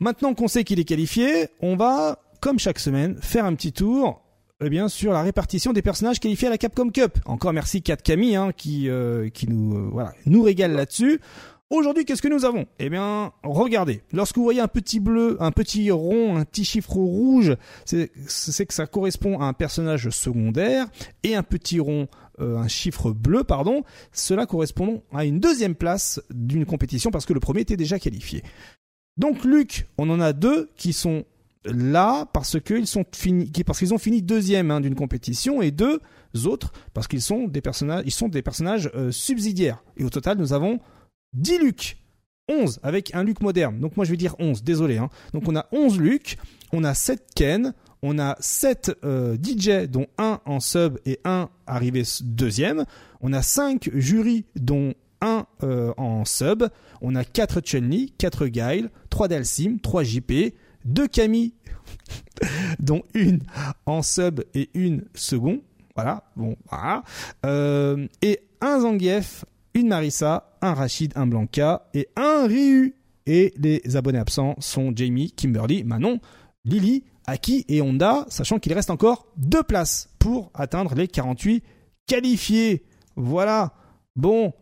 maintenant 0.00 0.34
qu'on 0.34 0.48
sait 0.48 0.64
qu'il 0.64 0.80
est 0.80 0.84
qualifié, 0.84 1.48
on 1.60 1.76
va, 1.76 2.20
comme 2.40 2.58
chaque 2.58 2.78
semaine, 2.78 3.16
faire 3.20 3.44
un 3.44 3.54
petit 3.54 3.72
tour 3.72 4.22
eh 4.60 4.70
bien 4.70 4.88
sur 4.88 5.12
la 5.12 5.22
répartition 5.22 5.72
des 5.72 5.82
personnages 5.82 6.18
qualifiés 6.18 6.48
à 6.48 6.50
la 6.50 6.58
Capcom 6.58 6.90
Cup. 6.90 7.18
Encore 7.26 7.52
merci 7.52 7.80
4 7.82 8.02
Camille 8.02 8.34
hein, 8.34 8.50
qui 8.56 8.88
euh, 8.88 9.28
qui 9.28 9.48
nous 9.48 9.76
euh, 9.76 9.88
voilà 9.92 10.12
nous 10.26 10.42
régale 10.42 10.72
là-dessus. 10.72 11.20
Aujourd'hui, 11.70 12.06
qu'est-ce 12.06 12.22
que 12.22 12.28
nous 12.28 12.46
avons? 12.46 12.64
Eh 12.78 12.88
bien, 12.88 13.30
regardez. 13.42 14.00
Lorsque 14.14 14.36
vous 14.36 14.42
voyez 14.42 14.62
un 14.62 14.68
petit 14.68 15.00
bleu, 15.00 15.36
un 15.38 15.50
petit 15.50 15.90
rond, 15.90 16.38
un 16.38 16.46
petit 16.46 16.64
chiffre 16.64 16.94
rouge, 16.94 17.56
c'est 17.84 18.66
que 18.66 18.72
ça 18.72 18.86
correspond 18.86 19.38
à 19.38 19.44
un 19.44 19.52
personnage 19.52 20.08
secondaire 20.08 20.86
et 21.24 21.34
un 21.34 21.42
petit 21.42 21.78
rond, 21.78 22.08
euh, 22.40 22.56
un 22.56 22.68
chiffre 22.68 23.10
bleu, 23.10 23.44
pardon. 23.44 23.84
Cela 24.12 24.46
correspond 24.46 25.02
à 25.12 25.26
une 25.26 25.40
deuxième 25.40 25.74
place 25.74 26.22
d'une 26.30 26.64
compétition 26.64 27.10
parce 27.10 27.26
que 27.26 27.34
le 27.34 27.40
premier 27.40 27.60
était 27.60 27.76
déjà 27.76 27.98
qualifié. 27.98 28.42
Donc, 29.18 29.44
Luc, 29.44 29.86
on 29.98 30.08
en 30.10 30.20
a 30.20 30.32
deux 30.32 30.70
qui 30.76 30.92
sont 30.92 31.24
là 31.64 32.26
parce 32.32 32.60
qu'ils 32.60 32.86
sont 32.86 33.04
finis, 33.12 33.50
parce 33.66 33.78
qu'ils 33.78 33.92
ont 33.92 33.98
fini 33.98 34.22
deuxième 34.22 34.70
hein, 34.70 34.80
d'une 34.80 34.94
compétition 34.94 35.60
et 35.60 35.70
deux 35.70 36.00
autres 36.44 36.72
parce 36.94 37.08
qu'ils 37.08 37.22
sont 37.22 37.48
des 37.48 37.60
personnages, 37.60 38.02
ils 38.06 38.12
sont 38.12 38.28
des 38.28 38.42
personnages 38.42 38.90
euh, 38.94 39.10
subsidiaires. 39.10 39.82
Et 39.96 40.04
au 40.04 40.10
total, 40.10 40.38
nous 40.38 40.52
avons 40.52 40.80
10 41.34 41.58
Luc. 41.58 41.96
11 42.50 42.80
avec 42.82 43.14
un 43.14 43.24
Luc 43.24 43.42
moderne. 43.42 43.78
Donc 43.78 43.96
moi 43.96 44.06
je 44.06 44.10
vais 44.10 44.16
dire 44.16 44.34
11, 44.38 44.62
désolé. 44.62 44.96
Hein. 44.96 45.10
Donc 45.34 45.46
on 45.46 45.54
a 45.54 45.66
11 45.70 46.00
Luc, 46.00 46.38
on 46.72 46.82
a 46.82 46.94
7 46.94 47.26
Ken, 47.34 47.74
on 48.00 48.18
a 48.18 48.36
7 48.40 48.98
euh, 49.04 49.36
DJ 49.36 49.86
dont 49.86 50.06
un 50.16 50.40
en 50.46 50.60
sub 50.60 50.98
et 51.04 51.20
un 51.24 51.50
arrivé 51.66 52.04
deuxième. 52.22 52.86
On 53.20 53.34
a 53.34 53.42
5 53.42 53.90
jurys 53.94 54.46
dont 54.56 54.94
un 55.20 55.46
euh, 55.62 55.92
en 55.96 56.24
sub. 56.24 56.64
On 57.00 57.14
a 57.14 57.24
4 57.24 57.60
Chun-Li, 57.60 58.12
4 58.18 58.46
Guile, 58.46 58.90
3 59.10 59.28
Dalsim, 59.28 59.78
3 59.82 60.02
JP, 60.02 60.32
2 60.84 61.08
Camille 61.08 61.54
dont 62.78 63.02
une 63.14 63.40
en 63.86 64.02
sub 64.02 64.40
et 64.54 64.70
une 64.74 65.04
second. 65.14 65.60
Voilà, 65.94 66.24
bon, 66.36 66.56
voilà. 66.70 67.02
Euh, 67.44 68.06
et 68.22 68.40
un 68.60 68.80
Zangief, 68.80 69.44
une 69.74 69.88
Marissa, 69.88 70.56
un 70.62 70.74
Rachid, 70.74 71.12
un 71.16 71.26
Blanca 71.26 71.88
et 71.94 72.08
un 72.16 72.46
Ryu. 72.46 72.94
Et 73.26 73.52
les 73.58 73.96
abonnés 73.96 74.18
absents 74.18 74.54
sont 74.58 74.92
Jamie, 74.94 75.32
Kimberly, 75.32 75.84
Manon, 75.84 76.20
Lily, 76.64 77.04
Aki 77.26 77.66
et 77.68 77.82
Honda, 77.82 78.24
sachant 78.28 78.58
qu'il 78.58 78.72
reste 78.72 78.90
encore 78.90 79.26
deux 79.36 79.62
places 79.62 80.08
pour 80.18 80.50
atteindre 80.54 80.94
les 80.94 81.08
48 81.08 81.62
qualifiés. 82.06 82.86
Voilà. 83.16 83.74
Bon, 84.16 84.54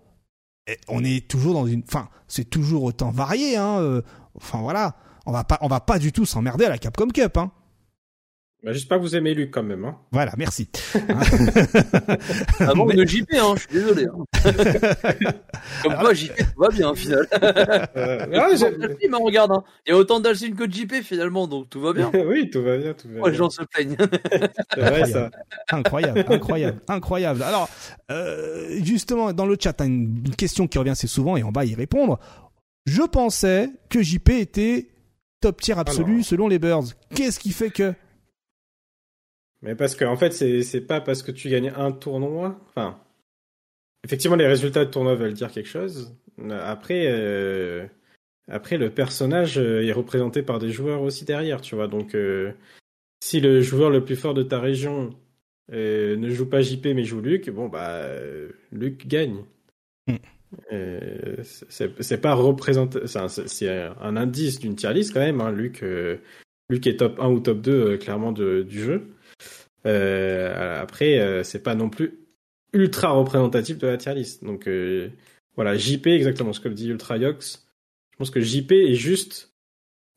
on 0.88 1.04
est 1.04 1.28
toujours 1.28 1.54
dans 1.54 1.66
une, 1.66 1.82
enfin, 1.86 2.08
c'est 2.28 2.48
toujours 2.48 2.82
autant 2.84 3.10
varié, 3.10 3.56
hein. 3.56 3.78
Euh, 3.80 4.02
enfin 4.36 4.60
voilà, 4.60 4.96
on 5.26 5.32
va 5.32 5.44
pas, 5.44 5.58
on 5.60 5.68
va 5.68 5.80
pas 5.80 5.98
du 5.98 6.12
tout 6.12 6.26
s'emmerder 6.26 6.64
à 6.64 6.70
la 6.70 6.78
Capcom 6.78 7.08
Cup, 7.08 7.36
hein. 7.36 7.50
Bah, 8.66 8.72
J'espère 8.72 8.98
que 8.98 9.02
vous 9.02 9.14
aimez 9.14 9.32
Luc 9.32 9.52
quand 9.52 9.62
même. 9.62 9.84
Hein. 9.84 9.96
Voilà, 10.10 10.32
merci. 10.36 10.68
ah 12.58 12.74
bon, 12.74 12.84
mais... 12.84 13.06
JP, 13.06 13.28
hein, 13.34 13.54
je 13.54 13.60
suis 13.60 13.68
désolé. 13.70 14.06
Hein. 14.06 14.24
Comme 15.84 15.94
quoi, 15.94 16.12
JP, 16.12 16.36
tout 16.36 16.60
va 16.60 16.68
bien, 16.70 16.90
au 16.90 16.96
final. 16.96 17.28
euh, 17.96 18.26
regarde, 19.22 19.52
hein. 19.52 19.62
il 19.86 19.90
y 19.90 19.92
a 19.92 19.96
autant 19.96 20.18
d'Alcine 20.18 20.56
que 20.56 20.64
de 20.64 20.72
JP, 20.72 20.94
finalement, 21.04 21.46
donc 21.46 21.70
tout 21.70 21.80
va 21.80 21.92
bien. 21.92 22.10
oui, 22.26 22.50
tout 22.50 22.60
va 22.60 22.76
bien, 22.76 22.92
tout 22.92 23.06
va 23.06 23.20
bien. 23.20 23.30
les 23.30 23.36
gens 23.36 23.50
se 23.50 23.62
plaignent. 23.62 23.96
C'est 24.74 24.80
vrai, 24.80 25.04
ça. 25.04 25.30
Incroyable, 25.70 26.24
incroyable, 26.28 26.80
incroyable. 26.88 27.42
Alors, 27.44 27.68
euh, 28.10 28.80
justement, 28.82 29.32
dans 29.32 29.46
le 29.46 29.56
chat, 29.62 29.80
une 29.82 30.34
question 30.36 30.66
qui 30.66 30.76
revient 30.78 30.90
assez 30.90 31.06
souvent 31.06 31.36
et 31.36 31.44
on 31.44 31.52
va 31.52 31.64
y 31.64 31.76
répondre. 31.76 32.18
Je 32.84 33.02
pensais 33.02 33.70
que 33.88 34.02
JP 34.02 34.28
était 34.30 34.88
top 35.40 35.60
tier 35.60 35.78
absolu 35.78 36.24
selon 36.24 36.48
les 36.48 36.58
Birds. 36.58 36.94
Qu'est-ce 37.14 37.38
qui 37.38 37.52
fait 37.52 37.70
que 37.70 37.94
mais 39.66 39.74
parce 39.74 39.96
que 39.96 40.04
en 40.04 40.16
fait, 40.16 40.30
c'est 40.30 40.80
pas 40.80 41.00
parce 41.00 41.24
que 41.24 41.32
tu 41.32 41.48
gagnes 41.48 41.72
un 41.76 41.90
tournoi. 41.90 42.56
Enfin, 42.68 43.00
effectivement, 44.04 44.36
les 44.36 44.46
résultats 44.46 44.84
de 44.84 44.90
tournoi 44.90 45.16
veulent 45.16 45.34
dire 45.34 45.50
quelque 45.50 45.68
chose. 45.68 46.16
Après, 46.50 47.06
euh, 47.08 47.84
après 48.48 48.78
le 48.78 48.90
personnage 48.90 49.58
euh, 49.58 49.84
est 49.84 49.92
représenté 49.92 50.42
par 50.42 50.60
des 50.60 50.70
joueurs 50.70 51.02
aussi 51.02 51.24
derrière, 51.24 51.60
tu 51.60 51.74
vois. 51.74 51.88
Donc, 51.88 52.14
euh, 52.14 52.52
si 53.20 53.40
le 53.40 53.60
joueur 53.60 53.90
le 53.90 54.04
plus 54.04 54.14
fort 54.14 54.34
de 54.34 54.44
ta 54.44 54.60
région 54.60 55.10
ne 55.72 56.30
joue 56.30 56.48
pas 56.48 56.62
JP 56.62 56.86
mais 56.94 57.02
joue 57.02 57.20
Luc, 57.20 57.50
bon 57.50 57.68
bah, 57.68 58.06
Luc 58.70 59.08
gagne. 59.08 59.42
Hmm. 60.06 60.14
c'est 61.42 62.20
pas 62.20 62.34
représenté, 62.34 63.00
c'est 63.06 63.68
un 63.68 64.16
indice 64.16 64.60
d'une 64.60 64.76
tier 64.76 64.92
list 64.92 65.12
quand 65.12 65.18
même. 65.18 65.40
Hein. 65.40 65.50
Luc, 65.50 65.84
Luc 66.70 66.86
est 66.86 66.98
top 66.98 67.18
1 67.18 67.28
ou 67.30 67.40
top 67.40 67.60
2 67.62 67.96
clairement 67.96 68.30
de, 68.30 68.62
du 68.62 68.80
jeu. 68.80 69.08
Euh, 69.86 70.82
après, 70.82 71.18
euh, 71.18 71.42
c'est 71.42 71.62
pas 71.62 71.74
non 71.74 71.88
plus 71.88 72.18
ultra 72.72 73.10
représentatif 73.10 73.78
de 73.78 73.86
la 73.86 73.96
tier 73.96 74.14
list. 74.14 74.44
Donc 74.44 74.66
euh, 74.68 75.08
voilà, 75.54 75.76
JP, 75.76 76.06
exactement 76.08 76.52
ce 76.52 76.60
que 76.60 76.68
dit 76.68 76.88
Ultra 76.88 77.16
Yox. 77.16 77.66
Je 78.12 78.16
pense 78.18 78.30
que 78.30 78.40
JP 78.40 78.72
est 78.72 78.94
juste 78.94 79.54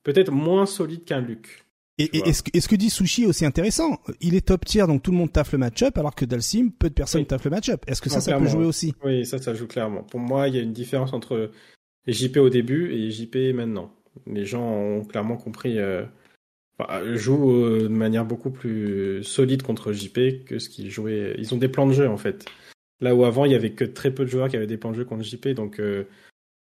peut-être 0.03 0.31
moins 0.31 0.65
solide 0.65 1.05
qu'un 1.05 1.21
Luc. 1.21 1.65
Et, 2.01 2.29
et, 2.29 2.31
ce, 2.31 2.41
que, 2.43 2.57
ce, 2.57 2.69
que, 2.69 2.77
dit 2.77 2.89
Sushi 2.89 3.23
est 3.23 3.25
aussi 3.25 3.45
intéressant? 3.45 3.99
Il 4.21 4.33
est 4.33 4.47
top 4.47 4.63
tier, 4.63 4.87
donc 4.87 5.03
tout 5.03 5.11
le 5.11 5.17
monde 5.17 5.33
taffe 5.33 5.51
le 5.51 5.57
match-up, 5.57 5.97
alors 5.97 6.15
que 6.15 6.23
Dalsim, 6.23 6.69
peu 6.69 6.87
de 6.87 6.93
personnes 6.93 7.25
taffent 7.25 7.43
le 7.43 7.51
match-up. 7.51 7.83
Est-ce 7.87 8.01
que 8.01 8.09
ça, 8.09 8.21
ça 8.21 8.37
peut 8.37 8.47
jouer 8.47 8.63
aussi? 8.63 8.95
Oui, 9.03 9.25
ça, 9.25 9.37
ça 9.37 9.53
joue 9.53 9.67
clairement. 9.67 10.03
Pour 10.03 10.21
moi, 10.21 10.47
il 10.47 10.55
y 10.55 10.59
a 10.59 10.61
une 10.61 10.71
différence 10.71 11.11
entre 11.11 11.51
JP 12.07 12.37
au 12.37 12.49
début 12.49 12.93
et 12.93 13.11
JP 13.11 13.53
maintenant. 13.53 13.93
Les 14.27 14.45
gens 14.45 14.65
ont 14.65 15.03
clairement 15.03 15.35
compris 15.35 15.77
joue 17.15 17.51
euh, 17.51 17.83
de 17.83 17.87
manière 17.87 18.25
beaucoup 18.25 18.51
plus 18.51 19.23
solide 19.23 19.63
contre 19.63 19.91
JP 19.91 20.45
que 20.45 20.59
ce 20.59 20.69
qu'ils 20.69 20.89
jouaient. 20.89 21.35
Ils 21.37 21.53
ont 21.53 21.57
des 21.57 21.67
plans 21.67 21.87
de 21.87 21.93
jeu 21.93 22.07
en 22.07 22.17
fait. 22.17 22.45
Là 23.01 23.15
où 23.15 23.25
avant 23.25 23.45
il 23.45 23.51
y 23.51 23.55
avait 23.55 23.71
que 23.71 23.85
très 23.85 24.11
peu 24.11 24.25
de 24.25 24.29
joueurs 24.29 24.49
qui 24.49 24.55
avaient 24.55 24.67
des 24.67 24.77
plans 24.77 24.91
de 24.91 24.97
jeu 24.97 25.05
contre 25.05 25.23
JP, 25.23 25.49
donc 25.49 25.79
euh, 25.79 26.05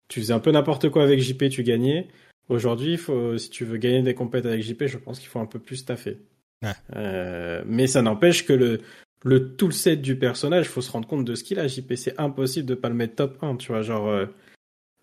tu 0.08 0.22
faisais 0.22 0.34
un 0.34 0.40
peu 0.40 0.52
n'importe 0.52 0.90
quoi 0.90 1.04
avec 1.04 1.20
JP, 1.20 1.50
tu 1.50 1.64
gagnais. 1.64 2.08
Aujourd'hui, 2.48 3.00
si 3.38 3.50
tu 3.52 3.64
veux 3.64 3.78
gagner 3.78 4.02
des 4.02 4.16
compètes 4.16 4.46
avec 4.48 4.64
JP, 4.64 4.88
je 4.88 4.98
pense 4.98 5.20
qu'il 5.20 5.30
faut 5.30 5.40
un 5.40 5.46
peu 5.46 5.60
plus 5.60 5.86
taffer. 5.86 6.18
Euh, 6.96 7.62
mais 7.68 7.86
ça 7.86 8.02
n'empêche 8.02 8.44
que 8.44 8.54
le, 8.54 8.82
le 9.24 9.56
tout 9.56 9.68
le 9.68 9.72
set 9.72 10.02
du 10.02 10.18
personnage, 10.18 10.66
il 10.66 10.70
faut 10.70 10.82
se 10.82 10.92
rendre 10.92 11.08
compte 11.08 11.26
de 11.26 11.36
ce 11.36 11.44
qu'il 11.44 11.60
a. 11.60 11.68
JP, 11.68 11.94
c'est 11.94 12.20
impossible 12.20 12.68
de 12.68 12.74
pas 12.74 12.90
le 12.90 12.96
mettre 12.96 13.16
top 13.16 13.44
1, 13.44 13.58
tu 13.58 13.72
vois. 13.72 13.84
Genre, 13.84 14.26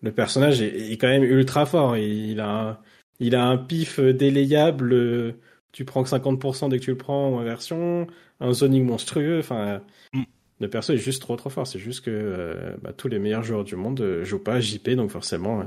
le 0.01 0.11
personnage 0.11 0.61
est, 0.61 0.91
est, 0.91 0.97
quand 0.97 1.07
même 1.07 1.23
ultra 1.23 1.65
fort. 1.65 1.95
Il 1.95 2.41
a 2.41 2.81
il 3.19 3.35
a 3.35 3.45
un 3.45 3.57
pif 3.57 3.99
délayable. 3.99 4.93
Euh, 4.93 5.33
tu 5.71 5.85
prends 5.85 6.03
que 6.03 6.09
50% 6.09 6.69
dès 6.69 6.79
que 6.79 6.83
tu 6.83 6.91
le 6.91 6.97
prends 6.97 7.35
en 7.35 7.39
inversion. 7.39 8.07
Un 8.39 8.53
zoning 8.53 8.85
monstrueux. 8.85 9.39
Enfin, 9.39 9.81
mm. 10.13 10.23
le 10.59 10.69
perso 10.69 10.93
est 10.93 10.97
juste 10.97 11.21
trop 11.21 11.35
trop 11.35 11.49
fort. 11.49 11.67
C'est 11.67 11.79
juste 11.79 12.05
que 12.05 12.11
euh, 12.11 12.75
bah, 12.81 12.93
tous 12.93 13.07
les 13.07 13.19
meilleurs 13.19 13.43
joueurs 13.43 13.63
du 13.63 13.75
monde 13.75 14.01
euh, 14.01 14.23
jouent 14.23 14.43
pas 14.43 14.55
à 14.55 14.59
JP, 14.59 14.91
donc 14.91 15.11
forcément, 15.11 15.63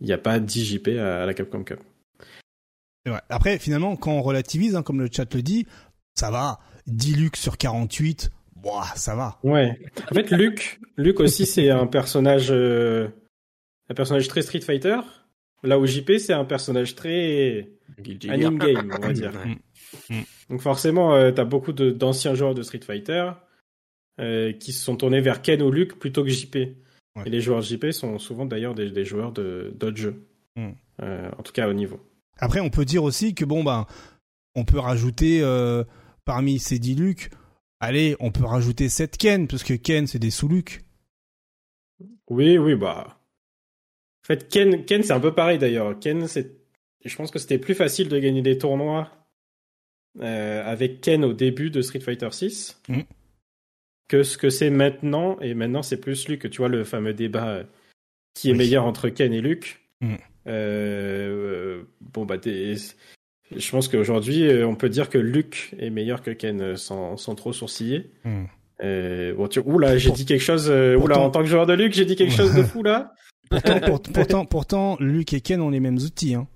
il 0.00 0.06
n'y 0.06 0.12
a 0.12 0.18
pas 0.18 0.38
10 0.38 0.64
JP 0.64 0.88
à, 0.98 1.26
la 1.26 1.34
Capcom 1.34 1.64
Cup. 1.64 1.80
Après, 3.28 3.58
finalement, 3.58 3.96
quand 3.96 4.12
on 4.12 4.22
relativise, 4.22 4.76
hein, 4.76 4.82
comme 4.82 5.00
le 5.00 5.08
chat 5.12 5.32
le 5.34 5.42
dit, 5.42 5.66
ça 6.14 6.30
va. 6.30 6.58
10 6.86 7.16
Luc 7.16 7.36
sur 7.36 7.58
48, 7.58 8.30
boah, 8.56 8.86
ça 8.94 9.14
va. 9.14 9.38
Ouais. 9.42 9.78
En 10.10 10.14
fait, 10.14 10.30
Luc, 10.30 10.80
Luc 10.96 11.20
aussi, 11.20 11.46
c'est 11.46 11.70
un 11.70 11.86
personnage, 11.86 12.50
un 12.50 13.94
personnage 13.94 14.28
très 14.28 14.42
Street 14.42 14.60
Fighter. 14.60 15.00
Là 15.64 15.78
où 15.78 15.86
JP, 15.86 16.18
c'est 16.18 16.32
un 16.32 16.44
personnage 16.44 16.94
très 16.94 17.70
anime 18.28 18.58
game, 18.58 18.92
on 18.94 19.00
va 19.00 19.12
dire. 19.12 19.32
Mm. 20.10 20.20
Donc 20.50 20.60
forcément, 20.60 21.14
euh, 21.14 21.32
tu 21.32 21.40
as 21.40 21.44
beaucoup 21.44 21.72
d'anciens 21.72 22.34
joueurs 22.34 22.54
de 22.54 22.62
Street 22.62 22.80
Fighter 22.80 23.30
euh, 24.20 24.52
qui 24.52 24.72
se 24.72 24.84
sont 24.84 24.96
tournés 24.96 25.20
vers 25.20 25.42
Ken 25.42 25.62
ou 25.62 25.70
Luke 25.70 25.98
plutôt 25.98 26.22
que 26.22 26.30
JP. 26.30 26.56
Et 26.56 27.30
les 27.30 27.40
joueurs 27.40 27.60
de 27.60 27.64
JP 27.64 27.92
sont 27.92 28.18
souvent 28.18 28.44
d'ailleurs 28.44 28.74
des, 28.74 29.04
joueurs 29.04 29.32
d'autres 29.32 29.96
jeux. 29.96 30.26
Mm. 30.56 30.70
Euh, 31.02 31.30
en 31.38 31.42
tout 31.42 31.52
cas 31.52 31.68
au 31.68 31.72
niveau. 31.72 32.00
Après, 32.38 32.60
on 32.60 32.70
peut 32.70 32.84
dire 32.84 33.04
aussi 33.04 33.34
que 33.34 33.44
bon, 33.44 33.64
ben, 33.64 33.86
on 34.54 34.64
peut 34.64 34.78
rajouter 34.78 35.42
parmi 36.24 36.58
ces 36.58 36.78
10 36.78 36.94
Luke, 36.96 37.30
allez, 37.80 38.16
on 38.20 38.32
peut 38.32 38.44
rajouter 38.44 38.88
7 38.88 39.16
Ken, 39.16 39.46
parce 39.46 39.62
que 39.62 39.74
Ken, 39.74 40.06
c'est 40.06 40.18
des 40.18 40.30
sous-Luke. 40.30 40.84
Oui, 42.28 42.58
oui, 42.58 42.74
bah. 42.74 43.18
En 44.24 44.26
fait, 44.26 44.48
Ken, 44.48 44.86
Ken 44.86 45.02
c'est 45.02 45.12
un 45.12 45.20
peu 45.20 45.34
pareil 45.34 45.58
d'ailleurs. 45.58 45.98
Ken, 45.98 46.26
c'est, 46.26 46.56
je 47.04 47.14
pense 47.14 47.30
que 47.30 47.38
c'était 47.38 47.58
plus 47.58 47.74
facile 47.74 48.08
de 48.08 48.18
gagner 48.18 48.40
des 48.40 48.56
tournois 48.56 49.10
euh, 50.20 50.64
avec 50.64 51.02
Ken 51.02 51.24
au 51.24 51.34
début 51.34 51.68
de 51.68 51.82
Street 51.82 52.00
Fighter 52.00 52.28
6 52.30 52.80
mm. 52.88 53.00
que 54.08 54.22
ce 54.22 54.38
que 54.38 54.48
c'est 54.48 54.70
maintenant. 54.70 55.38
Et 55.40 55.52
maintenant, 55.52 55.82
c'est 55.82 55.98
plus 55.98 56.26
Luke. 56.26 56.48
Tu 56.48 56.56
vois 56.56 56.70
le 56.70 56.84
fameux 56.84 57.12
débat 57.12 57.48
euh, 57.48 57.64
qui 58.32 58.50
est 58.50 58.54
meilleur 58.54 58.86
entre 58.86 59.10
Ken 59.10 59.32
et 59.34 59.42
Luke. 59.42 59.80
Mm. 60.00 60.14
bon 62.00 62.24
bah 62.26 62.36
je 63.56 63.70
pense 63.70 63.88
qu'aujourd'hui 63.88 64.48
on 64.64 64.74
peut 64.74 64.88
dire 64.88 65.08
que 65.10 65.18
Luke 65.18 65.74
est 65.78 65.90
meilleur 65.90 66.22
que 66.22 66.30
Ken 66.30 66.76
sans, 66.76 67.18
sans 67.18 67.34
trop 67.34 67.52
sourciller. 67.52 68.10
Bon, 68.24 69.48
tu... 69.48 69.60
Oula, 69.60 69.98
j'ai 69.98 70.10
dit 70.12 70.24
quelque 70.24 70.42
chose. 70.42 70.70
Oula, 70.70 71.20
en 71.20 71.28
tant 71.28 71.40
que 71.40 71.46
joueur 71.46 71.66
de 71.66 71.74
Luke, 71.74 71.92
j'ai 71.92 72.06
dit 72.06 72.16
quelque 72.16 72.32
chose 72.32 72.54
de 72.54 72.62
fou 72.64 72.82
là. 72.82 73.12
Pourtant, 73.50 73.80
pourtant, 74.12 74.46
pourtant, 74.46 74.96
Luke 75.00 75.32
et 75.32 75.40
Ken 75.40 75.60
ont 75.60 75.70
les 75.70 75.80
mêmes 75.80 75.96
outils. 75.98 76.34
Hein. 76.34 76.48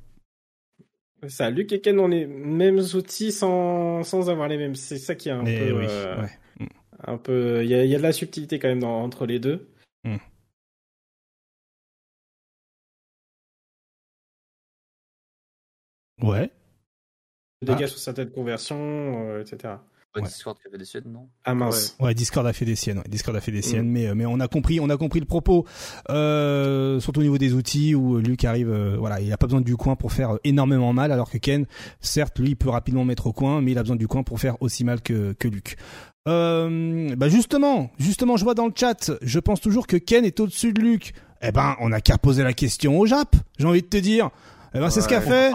Ça, 1.26 1.50
Luke 1.50 1.72
et 1.72 1.80
Ken 1.80 1.98
ont 1.98 2.08
les 2.08 2.26
mêmes 2.26 2.78
outils 2.94 3.32
sans, 3.32 4.02
sans 4.04 4.30
avoir 4.30 4.48
les 4.48 4.56
mêmes. 4.56 4.74
C'est 4.74 4.98
ça 4.98 5.14
qui 5.14 5.28
est 5.28 5.32
un 5.32 5.44
peu. 5.44 5.50
Euh, 5.50 6.26
un 7.06 7.18
peu. 7.18 7.64
Il 7.64 7.70
y 7.70 7.74
a, 7.74 7.84
y 7.84 7.94
a, 7.94 7.98
de 7.98 8.02
la 8.02 8.12
subtilité 8.12 8.58
quand 8.58 8.68
même 8.68 8.80
dans, 8.80 9.02
entre 9.02 9.26
les 9.26 9.38
deux. 9.38 9.68
Hmm. 10.04 10.16
Ouais. 16.22 16.50
Dégâts 17.62 17.82
ah. 17.82 17.86
sur 17.88 17.98
certaines 17.98 18.30
conversions, 18.30 19.30
euh, 19.30 19.42
etc. 19.42 19.74
Discord 20.16 20.58
qui 20.58 20.66
a 20.66 20.70
fait 20.70 20.78
des 20.78 20.84
siennes, 20.84 21.04
non? 21.06 21.28
Ah 21.44 21.54
mince. 21.54 21.96
Ouais. 22.00 22.14
Discord 22.14 22.46
a 22.46 22.52
fait 22.52 22.64
des 22.64 22.76
siennes. 22.76 23.02
Discord 23.08 23.36
a 23.36 23.40
fait 23.40 23.52
des 23.52 23.62
siennes, 23.62 23.88
mm. 23.88 23.92
mais 23.92 24.06
euh, 24.06 24.14
mais 24.14 24.26
on 24.26 24.40
a 24.40 24.48
compris, 24.48 24.80
on 24.80 24.90
a 24.90 24.96
compris 24.96 25.20
le 25.20 25.26
propos. 25.26 25.66
Euh, 26.10 27.00
surtout 27.00 27.20
au 27.20 27.22
niveau 27.22 27.38
des 27.38 27.54
outils 27.54 27.94
où 27.94 28.18
Luke 28.18 28.44
arrive, 28.44 28.70
euh, 28.70 28.96
voilà, 28.98 29.20
il 29.20 29.32
a 29.32 29.36
pas 29.36 29.46
besoin 29.46 29.60
du 29.60 29.76
coin 29.76 29.96
pour 29.96 30.12
faire 30.12 30.38
énormément 30.44 30.92
mal, 30.92 31.12
alors 31.12 31.30
que 31.30 31.38
Ken, 31.38 31.66
certes, 32.00 32.38
lui, 32.38 32.50
il 32.50 32.56
peut 32.56 32.70
rapidement 32.70 33.04
mettre 33.04 33.26
au 33.26 33.32
coin, 33.32 33.60
mais 33.60 33.72
il 33.72 33.78
a 33.78 33.82
besoin 33.82 33.96
du 33.96 34.08
coin 34.08 34.22
pour 34.22 34.40
faire 34.40 34.60
aussi 34.62 34.84
mal 34.84 35.00
que 35.00 35.34
que 35.38 35.48
Luke. 35.48 35.76
Euh, 36.26 37.14
bah 37.16 37.28
justement, 37.28 37.90
justement, 37.98 38.36
je 38.36 38.44
vois 38.44 38.54
dans 38.54 38.66
le 38.66 38.72
chat, 38.74 39.12
je 39.22 39.38
pense 39.38 39.60
toujours 39.60 39.86
que 39.86 39.96
Ken 39.96 40.24
est 40.24 40.40
au-dessus 40.40 40.72
de 40.72 40.80
Luke. 40.80 41.14
Eh 41.40 41.52
ben, 41.52 41.76
on 41.80 41.92
a 41.92 42.00
qu'à 42.00 42.18
poser 42.18 42.42
la 42.42 42.52
question 42.52 42.98
au 42.98 43.06
Jap. 43.06 43.36
J'ai 43.58 43.66
envie 43.66 43.82
de 43.82 43.86
te 43.86 43.96
dire. 43.96 44.30
Eh 44.74 44.78
ben, 44.78 44.90
c'est 44.90 45.00
ce 45.00 45.08
qu'a 45.08 45.20
fait. 45.20 45.52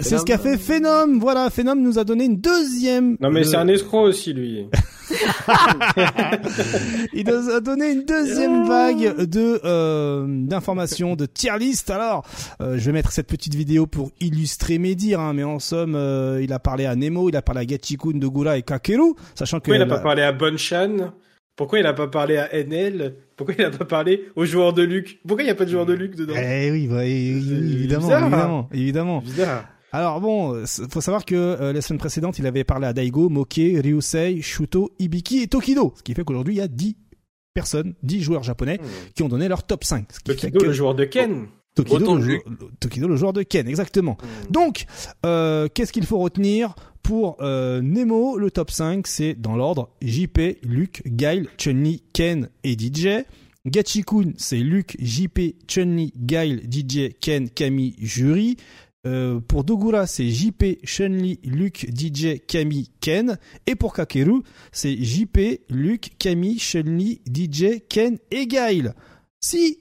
C'est 0.00 0.18
ce 0.18 0.24
qu'a 0.24 0.38
fait 0.38 0.58
Phenom. 0.58 1.18
Voilà, 1.18 1.50
Phenom 1.50 1.76
nous 1.76 1.98
a 1.98 2.04
donné 2.04 2.24
une 2.24 2.40
deuxième. 2.40 3.16
Non, 3.20 3.30
mais 3.30 3.44
c'est 3.44 3.56
un 3.56 3.68
escroc 3.68 4.02
aussi, 4.02 4.32
lui. 4.32 4.66
il 7.12 7.26
nous 7.26 7.50
a 7.50 7.60
donné 7.60 7.90
une 7.90 8.04
deuxième 8.04 8.66
vague 8.66 9.26
de 9.26 9.60
euh, 9.64 10.24
d'informations 10.28 11.16
de 11.16 11.26
tier 11.26 11.58
list. 11.58 11.90
Alors, 11.90 12.24
euh, 12.60 12.78
je 12.78 12.86
vais 12.86 12.92
mettre 12.92 13.12
cette 13.12 13.26
petite 13.26 13.54
vidéo 13.54 13.86
pour 13.86 14.10
illustrer 14.20 14.78
mes 14.78 14.94
dires, 14.94 15.20
hein, 15.20 15.32
mais 15.34 15.42
en 15.42 15.58
somme, 15.58 15.94
euh, 15.96 16.40
il 16.42 16.52
a 16.52 16.58
parlé 16.58 16.86
à 16.86 16.94
Nemo, 16.94 17.28
il 17.28 17.36
a 17.36 17.42
parlé 17.42 17.62
à 17.62 17.64
Gachikun, 17.64 18.18
Dogura 18.18 18.56
et 18.56 18.62
Kakeru, 18.62 19.14
sachant 19.34 19.58
que 19.58 19.64
Pourquoi 19.64 19.76
il 19.76 19.82
a 19.82 19.86
pas 19.86 19.98
parlé 19.98 20.22
à 20.22 20.32
Bonchan 20.32 21.12
Pourquoi 21.60 21.78
il 21.78 21.84
a 21.84 21.92
pas 21.92 22.08
parlé 22.08 22.38
à 22.38 22.48
NL 22.54 23.16
pourquoi 23.36 23.54
il 23.58 23.60
n'a 23.60 23.70
pas 23.70 23.84
parlé 23.84 24.30
aux 24.34 24.46
joueurs 24.46 24.72
de 24.72 24.80
Luc? 24.82 25.20
Pourquoi 25.26 25.42
il 25.42 25.46
n'y 25.46 25.50
a 25.50 25.54
pas 25.54 25.66
de 25.66 25.70
joueurs 25.70 25.84
de 25.84 25.92
Luc 25.92 26.16
dedans? 26.16 26.32
Eh 26.34 26.70
oui, 26.70 26.86
bah, 26.86 27.04
évidemment, 27.04 28.08
évidemment, 28.08 28.68
évidemment. 28.72 29.20
Bizarre. 29.20 29.68
Alors 29.92 30.22
bon, 30.22 30.64
faut 30.90 31.02
savoir 31.02 31.26
que 31.26 31.34
euh, 31.34 31.74
la 31.74 31.82
semaine 31.82 31.98
précédente, 31.98 32.38
il 32.38 32.46
avait 32.46 32.64
parlé 32.64 32.86
à 32.86 32.94
Daigo, 32.94 33.28
Moke, 33.28 33.56
Ryusei, 33.56 34.40
Shuto, 34.40 34.90
Ibiki 34.98 35.42
et 35.42 35.48
Tokido. 35.48 35.92
Ce 35.98 36.02
qui 36.02 36.14
fait 36.14 36.24
qu'aujourd'hui, 36.24 36.54
il 36.54 36.58
y 36.58 36.62
a 36.62 36.68
10 36.68 36.96
personnes, 37.52 37.92
10 38.04 38.22
joueurs 38.22 38.42
japonais 38.42 38.78
hmm. 38.80 39.12
qui 39.14 39.22
ont 39.22 39.28
donné 39.28 39.46
leur 39.46 39.66
top 39.66 39.84
5. 39.84 40.06
Ce 40.12 40.20
Tokido, 40.20 40.64
le 40.64 40.72
joueur 40.72 40.94
de 40.94 41.04
Ken. 41.04 41.46
Tokido 41.74 42.16
le, 42.16 42.38
Tokido, 42.80 43.08
le 43.08 43.16
joueur 43.16 43.32
de 43.32 43.42
Ken, 43.42 43.68
exactement. 43.68 44.18
Hmm. 44.20 44.52
Donc, 44.52 44.86
euh, 45.24 45.68
qu'est-ce 45.72 45.92
qu'il 45.92 46.06
faut 46.06 46.18
retenir 46.18 46.74
pour 47.02 47.36
euh, 47.40 47.80
Nemo, 47.80 48.38
le 48.38 48.50
top 48.50 48.70
5, 48.70 49.06
c'est 49.06 49.34
dans 49.34 49.56
l'ordre 49.56 49.90
JP, 50.02 50.58
Luke, 50.62 51.02
Gail, 51.06 51.48
Chun-Li, 51.58 52.02
Ken 52.12 52.48
et 52.64 52.76
DJ. 52.78 53.24
Gachikun, 53.66 54.32
c'est 54.36 54.58
Luke, 54.58 54.96
JP, 54.98 55.56
Chun-Li, 55.66 56.12
Gail, 56.16 56.62
DJ, 56.70 57.10
Ken, 57.20 57.48
Kami, 57.50 57.94
Jury. 57.98 58.56
Euh, 59.06 59.40
pour 59.40 59.64
Dogura, 59.64 60.06
c'est 60.06 60.28
JP, 60.28 60.84
Chun-Li, 60.84 61.40
Luke, 61.44 61.86
DJ, 61.90 62.40
Kami, 62.46 62.90
Ken. 63.00 63.38
Et 63.66 63.74
pour 63.74 63.94
Kakeru, 63.94 64.42
c'est 64.72 64.96
JP, 64.96 65.62
Luke, 65.68 66.10
Kami, 66.18 66.58
Chun-Li, 66.58 67.22
DJ, 67.26 67.80
Ken 67.88 68.18
et 68.30 68.46
Gail. 68.46 68.92
Si 69.40 69.78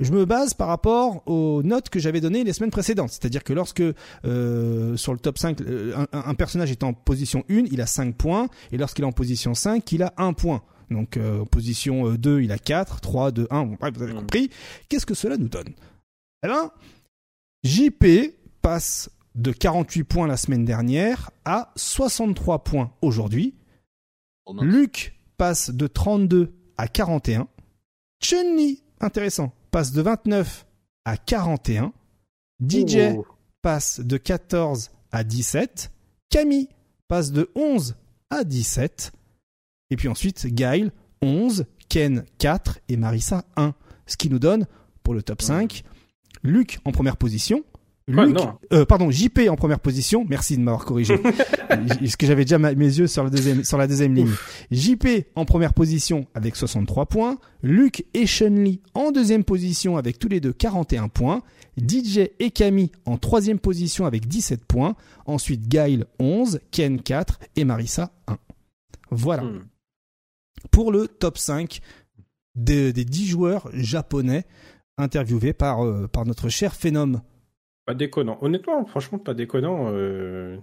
je 0.00 0.12
me 0.12 0.24
base 0.24 0.54
par 0.54 0.68
rapport 0.68 1.22
aux 1.26 1.62
notes 1.62 1.88
que 1.88 2.00
j'avais 2.00 2.20
données 2.20 2.42
les 2.42 2.52
semaines 2.52 2.70
précédentes. 2.70 3.10
C'est-à-dire 3.10 3.44
que 3.44 3.52
lorsque 3.52 3.82
euh, 4.24 4.96
sur 4.96 5.12
le 5.12 5.18
top 5.18 5.38
5, 5.38 5.60
euh, 5.60 6.06
un, 6.12 6.34
personnage 6.34 6.70
est 6.70 6.82
en 6.82 6.92
position 6.92 7.44
1, 7.48 7.64
il 7.70 7.80
a 7.80 7.86
5 7.86 8.16
points, 8.16 8.48
et 8.72 8.76
lorsqu'il 8.76 9.04
est 9.04 9.08
en 9.08 9.12
position 9.12 9.54
5, 9.54 9.90
il 9.92 10.02
a 10.02 10.12
1 10.16 10.32
point. 10.32 10.62
Donc 10.90 11.16
euh, 11.16 11.42
en 11.42 11.46
position 11.46 12.12
2, 12.12 12.42
il 12.42 12.52
a 12.52 12.58
4, 12.58 13.00
3, 13.00 13.30
2, 13.30 13.46
1, 13.50 13.64
bon, 13.64 13.76
bref, 13.80 13.94
vous 13.94 14.02
avez 14.02 14.12
mm. 14.12 14.18
compris. 14.18 14.50
Qu'est-ce 14.88 15.06
que 15.06 15.14
cela 15.14 15.36
nous 15.36 15.48
donne? 15.48 15.72
Eh 16.42 16.48
bien, 16.48 16.70
JP 17.62 18.34
passe 18.62 19.10
de 19.34 19.52
48 19.52 20.04
points 20.04 20.26
la 20.26 20.36
semaine 20.36 20.64
dernière 20.64 21.30
à 21.44 21.72
63 21.76 22.64
points 22.64 22.92
aujourd'hui. 23.00 23.54
Oh 24.46 24.54
Luc 24.60 25.18
passe 25.36 25.70
de 25.70 25.86
32 25.86 26.52
à 26.76 26.88
41. 26.88 27.48
chun 28.20 28.56
intéressant, 29.00 29.52
passe 29.74 29.90
de 29.90 30.02
29 30.02 30.66
à 31.04 31.16
41. 31.16 31.92
DJ 32.64 33.18
passe 33.60 33.98
de 33.98 34.16
14 34.16 34.92
à 35.10 35.24
17. 35.24 35.90
Camille 36.30 36.68
passe 37.08 37.32
de 37.32 37.50
11 37.56 37.96
à 38.30 38.44
17. 38.44 39.10
Et 39.90 39.96
puis 39.96 40.06
ensuite, 40.06 40.46
Gail, 40.46 40.92
11, 41.22 41.66
Ken, 41.88 42.24
4 42.38 42.78
et 42.88 42.96
Marissa, 42.96 43.44
1. 43.56 43.74
Ce 44.06 44.16
qui 44.16 44.30
nous 44.30 44.38
donne, 44.38 44.68
pour 45.02 45.12
le 45.12 45.24
top 45.24 45.42
5, 45.42 45.82
Luc 46.44 46.78
en 46.84 46.92
première 46.92 47.16
position, 47.16 47.64
Luc, 48.06 48.36
euh, 48.72 48.84
pardon, 48.84 49.10
JP 49.10 49.48
en 49.48 49.56
première 49.56 49.80
position. 49.80 50.26
Merci 50.28 50.58
de 50.58 50.62
m'avoir 50.62 50.84
corrigé. 50.84 51.16
Parce 51.68 52.16
que 52.16 52.26
j'avais 52.26 52.44
déjà 52.44 52.58
mes 52.58 52.74
yeux 52.74 53.06
sur, 53.06 53.24
le 53.24 53.30
deuxième, 53.30 53.64
sur 53.64 53.78
la 53.78 53.86
deuxième 53.86 54.14
ligne. 54.14 54.30
JP 54.70 55.06
en 55.34 55.46
première 55.46 55.72
position 55.72 56.26
avec 56.34 56.54
63 56.54 57.06
points. 57.06 57.38
Luc 57.62 58.04
et 58.12 58.26
Chun-Li 58.26 58.82
en 58.92 59.10
deuxième 59.10 59.42
position 59.42 59.96
avec 59.96 60.18
tous 60.18 60.28
les 60.28 60.40
deux 60.40 60.52
41 60.52 61.08
points. 61.08 61.42
DJ 61.78 62.28
et 62.38 62.50
Camille 62.50 62.92
en 63.06 63.16
troisième 63.16 63.58
position 63.58 64.04
avec 64.04 64.28
17 64.28 64.66
points. 64.66 64.96
Ensuite 65.24 65.66
Gail 65.66 66.04
11, 66.18 66.60
Ken 66.70 67.00
4 67.00 67.38
et 67.56 67.64
Marissa 67.64 68.12
1. 68.26 68.36
Voilà. 69.10 69.44
Hmm. 69.44 69.62
Pour 70.70 70.92
le 70.92 71.08
top 71.08 71.38
5 71.38 71.80
des 72.54 72.92
10 72.92 73.26
joueurs 73.26 73.70
japonais 73.72 74.44
interviewés 74.98 75.54
par, 75.54 75.84
euh, 75.84 76.06
par 76.06 76.26
notre 76.26 76.50
cher 76.50 76.74
Phénom. 76.74 77.22
Pas 77.86 77.94
déconnant. 77.94 78.38
Honnêtement, 78.40 78.84
franchement, 78.86 79.18
pas 79.18 79.34
déconnant. 79.34 79.90
Euh, 79.92 80.56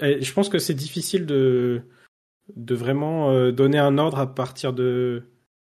eh, 0.00 0.20
je 0.20 0.32
pense 0.32 0.48
que 0.48 0.58
c'est 0.58 0.74
difficile 0.74 1.24
de, 1.24 1.82
de 2.56 2.74
vraiment 2.74 3.30
euh, 3.30 3.52
donner 3.52 3.78
un 3.78 3.96
ordre 3.96 4.18
à 4.18 4.34
partir 4.34 4.72
de 4.72 5.22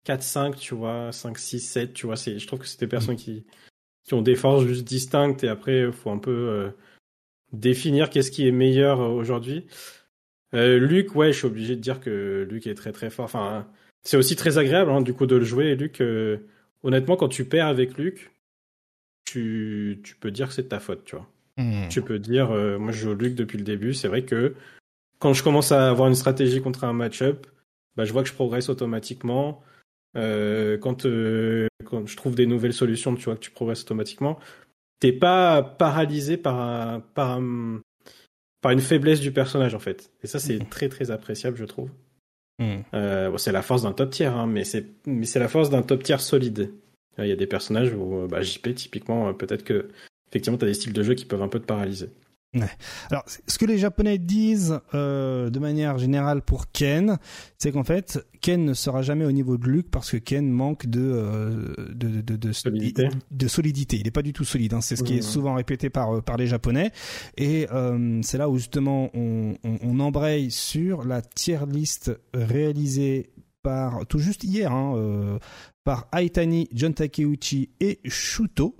4, 0.04 0.22
5, 0.22 0.56
tu 0.56 0.74
vois, 0.74 1.10
5, 1.10 1.38
6, 1.38 1.60
7, 1.60 1.92
tu 1.92 2.06
vois. 2.06 2.14
Je 2.14 2.46
trouve 2.46 2.60
que 2.60 2.66
c'est 2.66 2.78
des 2.78 2.86
personnes 2.86 3.16
qui, 3.16 3.44
qui 4.04 4.14
ont 4.14 4.22
des 4.22 4.36
forces 4.36 4.64
juste 4.64 4.86
distinctes 4.86 5.42
et 5.42 5.48
après, 5.48 5.80
il 5.82 5.92
faut 5.92 6.10
un 6.10 6.18
peu 6.18 6.30
euh, 6.30 6.70
définir 7.52 8.08
qu'est-ce 8.08 8.30
qui 8.30 8.46
est 8.46 8.52
meilleur 8.52 9.00
aujourd'hui. 9.00 9.66
Luc, 10.52 11.14
ouais, 11.14 11.32
je 11.32 11.38
suis 11.38 11.46
obligé 11.46 11.76
de 11.76 11.80
dire 11.80 12.00
que 12.00 12.46
Luc 12.50 12.66
est 12.66 12.74
très 12.74 12.92
très 12.92 13.10
fort. 13.10 13.26
Enfin, 13.26 13.66
c'est 14.02 14.16
aussi 14.16 14.34
très 14.34 14.56
agréable 14.56 14.90
hein, 14.90 15.02
du 15.02 15.12
coup 15.12 15.26
de 15.26 15.36
le 15.36 15.44
jouer. 15.44 15.74
Luc, 15.76 16.02
honnêtement, 16.82 17.16
quand 17.16 17.28
tu 17.28 17.44
perds 17.44 17.66
avec 17.66 17.98
Luc, 17.98 18.32
tu, 19.28 20.00
tu 20.02 20.16
peux 20.16 20.30
dire 20.30 20.48
que 20.48 20.54
c'est 20.54 20.62
de 20.62 20.68
ta 20.68 20.80
faute, 20.80 21.04
tu 21.04 21.16
vois. 21.16 21.28
Hmm. 21.58 21.88
Tu 21.88 22.00
peux 22.02 22.18
dire, 22.18 22.50
euh, 22.50 22.78
moi 22.78 22.92
je 22.92 23.00
joue 23.00 23.14
Luc 23.14 23.34
depuis 23.34 23.58
le 23.58 23.64
début, 23.64 23.92
c'est 23.92 24.08
vrai 24.08 24.22
que 24.22 24.54
quand 25.18 25.34
je 25.34 25.42
commence 25.42 25.70
à 25.72 25.90
avoir 25.90 26.08
une 26.08 26.14
stratégie 26.14 26.62
contre 26.62 26.84
un 26.84 26.92
match-up, 26.92 27.46
bah, 27.96 28.04
je 28.04 28.12
vois 28.12 28.22
que 28.22 28.28
je 28.28 28.34
progresse 28.34 28.68
automatiquement. 28.68 29.62
Euh, 30.16 30.78
quand, 30.78 31.04
euh, 31.04 31.66
quand 31.84 32.06
je 32.06 32.16
trouve 32.16 32.36
des 32.36 32.46
nouvelles 32.46 32.72
solutions, 32.72 33.14
tu 33.16 33.24
vois 33.24 33.34
que 33.34 33.40
tu 33.40 33.50
progresses 33.50 33.82
automatiquement. 33.82 34.38
T'es 35.00 35.12
pas 35.12 35.62
paralysé 35.62 36.36
par, 36.38 37.02
par, 37.12 37.40
par 38.62 38.72
une 38.72 38.80
faiblesse 38.80 39.20
du 39.20 39.32
personnage 39.32 39.74
en 39.74 39.78
fait. 39.78 40.10
Et 40.22 40.26
ça 40.26 40.38
c'est 40.38 40.58
hmm. 40.58 40.68
très 40.68 40.88
très 40.88 41.10
appréciable 41.10 41.58
je 41.58 41.64
trouve. 41.64 41.90
Hmm. 42.60 42.80
Bon, 42.92 43.36
c'est 43.36 43.52
la 43.52 43.62
force 43.62 43.82
d'un 43.82 43.92
top 43.92 44.10
tier, 44.10 44.26
hein, 44.26 44.46
mais 44.46 44.64
c'est 44.64 45.38
la 45.38 45.48
force 45.48 45.68
d'un 45.68 45.82
top 45.82 46.02
tier 46.02 46.18
solide. 46.18 46.72
Il 47.18 47.28
y 47.28 47.32
a 47.32 47.36
des 47.36 47.46
personnages 47.46 47.92
où 47.92 48.26
bah, 48.28 48.42
JP, 48.42 48.74
typiquement, 48.74 49.28
euh, 49.28 49.32
peut-être 49.32 49.64
que 49.64 49.88
effectivement, 50.30 50.58
tu 50.58 50.64
as 50.64 50.68
des 50.68 50.74
styles 50.74 50.92
de 50.92 51.02
jeu 51.02 51.14
qui 51.14 51.24
peuvent 51.24 51.42
un 51.42 51.48
peu 51.48 51.60
te 51.60 51.66
paralyser. 51.66 52.10
Ouais. 52.54 52.70
Alors, 53.10 53.24
ce 53.46 53.58
que 53.58 53.66
les 53.66 53.76
Japonais 53.76 54.16
disent 54.16 54.80
euh, 54.94 55.50
de 55.50 55.58
manière 55.58 55.98
générale 55.98 56.40
pour 56.40 56.72
Ken, 56.72 57.18
c'est 57.58 57.72
qu'en 57.72 57.84
fait, 57.84 58.26
Ken 58.40 58.64
ne 58.64 58.72
sera 58.72 59.02
jamais 59.02 59.26
au 59.26 59.32
niveau 59.32 59.58
de 59.58 59.66
Luke 59.66 59.90
parce 59.90 60.10
que 60.10 60.16
Ken 60.16 60.48
manque 60.50 60.86
de 60.86 61.00
euh, 61.00 61.74
de, 61.90 62.22
de, 62.22 62.36
de, 62.36 62.52
solidité. 62.52 63.10
de, 63.30 63.48
solidité. 63.48 63.96
Il 63.98 64.04
n'est 64.04 64.10
pas 64.10 64.22
du 64.22 64.32
tout 64.32 64.44
solide. 64.44 64.72
Hein. 64.72 64.80
C'est 64.80 64.96
ce 64.96 65.02
qui 65.02 65.18
est 65.18 65.22
souvent 65.22 65.54
répété 65.54 65.90
par 65.90 66.22
par 66.22 66.38
les 66.38 66.46
Japonais. 66.46 66.90
Et 67.36 67.66
euh, 67.70 68.20
c'est 68.22 68.38
là 68.38 68.48
où 68.48 68.56
justement 68.56 69.10
on, 69.12 69.54
on, 69.62 69.78
on, 69.82 70.00
embraye 70.00 70.50
sur 70.50 71.04
la 71.04 71.20
tier 71.20 71.58
list 71.70 72.12
réalisée 72.32 73.28
par 73.62 74.06
tout 74.06 74.18
juste 74.18 74.44
hier 74.44 74.72
hein, 74.72 74.94
euh, 74.96 75.38
par 75.88 76.06
Aitani, 76.12 76.68
John 76.74 76.92
Takeuchi 76.92 77.70
et 77.80 77.98
Shuto. 78.04 78.76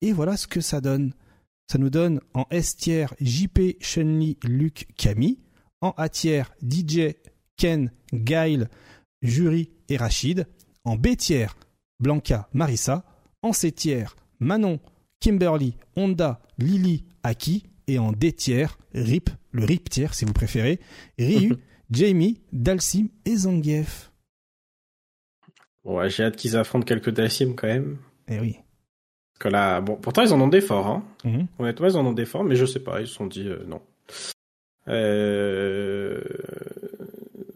Et 0.00 0.14
voilà 0.14 0.38
ce 0.38 0.46
que 0.46 0.62
ça 0.62 0.80
donne. 0.80 1.12
Ça 1.70 1.76
nous 1.76 1.90
donne 1.90 2.22
en 2.32 2.46
S 2.50 2.76
tiers 2.76 3.12
JP, 3.20 3.76
Chun-Li, 3.78 4.38
Luke, 4.44 4.86
Camille. 4.96 5.38
En 5.82 5.90
A 5.98 6.08
tiers 6.08 6.50
DJ, 6.62 7.12
Ken, 7.58 7.92
Gail, 8.14 8.70
Jury 9.20 9.68
et 9.90 9.98
Rachid. 9.98 10.46
En 10.84 10.96
B 10.96 11.08
tiers 11.14 11.58
Blanca, 11.98 12.48
Marissa. 12.54 13.04
En 13.42 13.52
C 13.52 13.70
tiers 13.70 14.16
Manon, 14.38 14.80
Kimberly, 15.20 15.76
Honda, 15.94 16.40
Lily, 16.56 17.04
Aki. 17.22 17.64
Et 17.86 17.98
en 17.98 18.12
D 18.12 18.32
tiers, 18.32 18.78
Rip, 18.94 19.28
le 19.50 19.66
Rip 19.66 19.90
tiers 19.90 20.14
si 20.14 20.24
vous 20.24 20.32
préférez, 20.32 20.80
Ryu, 21.18 21.52
Jamie, 21.90 22.40
Dalsim 22.50 23.08
et 23.26 23.36
Zangief. 23.36 24.09
Ouais, 25.84 26.10
j'ai 26.10 26.24
hâte 26.24 26.36
qu'ils 26.36 26.56
affrontent 26.56 26.84
quelques 26.84 27.10
Dalsim 27.10 27.54
quand 27.54 27.68
même. 27.68 27.98
Eh 28.28 28.38
oui. 28.38 28.56
Parce 29.32 29.38
que 29.40 29.48
là, 29.48 29.80
bon, 29.80 29.96
pourtant 29.96 30.22
ils 30.22 30.32
en 30.32 30.40
ont 30.40 30.48
des 30.48 30.60
forts, 30.60 30.86
hein. 30.86 31.04
Mhm. 31.24 31.46
Honnêtement, 31.58 31.86
ils 31.86 31.96
en 31.96 32.06
ont 32.06 32.12
des 32.12 32.26
forts, 32.26 32.44
mais 32.44 32.56
je 32.56 32.66
sais 32.66 32.80
pas, 32.80 33.00
ils 33.00 33.06
se 33.06 33.14
sont 33.14 33.26
dit 33.26 33.48
euh, 33.48 33.64
non. 33.66 33.80
Euh... 34.88 36.20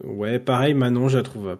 Ouais, 0.03 0.39
pareil, 0.39 0.73
Manon, 0.73 1.09
je 1.09 1.17
la 1.17 1.23
trouve, 1.23 1.57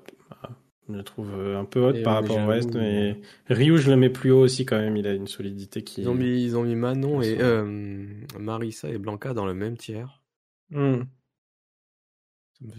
je 0.90 1.02
trouve 1.02 1.32
euh, 1.34 1.60
un 1.60 1.66
peu 1.66 1.80
haute 1.82 2.03
par 2.03 2.16
rapport 2.16 2.38
au 2.38 2.45
reste, 2.45 2.74
mais 2.76 3.19
Ryu, 3.50 3.77
je 3.77 3.90
le 3.90 3.98
mets 3.98 4.10
plus 4.10 4.32
haut 4.32 4.42
aussi 4.42 4.66
quand 4.66 4.77
même. 4.77 4.95
Il 4.98 5.08
a 5.08 5.14
une 5.14 5.27
solidité 5.27 5.84
qui. 5.84 6.02
Ils 6.02 6.10
ont 6.10 6.14
mis, 6.14 6.44
ils 6.44 6.56
ont 6.58 6.64
mis 6.64 6.76
Manon 6.76 7.22
et 7.22 7.38
euh, 7.40 8.06
Marissa 8.40 8.90
et 8.90 8.98
Blanca 8.98 9.34
dans 9.34 9.45
le 9.45 9.53
même 9.53 9.77
tiers. 9.77 10.22
Hmm. 10.69 11.03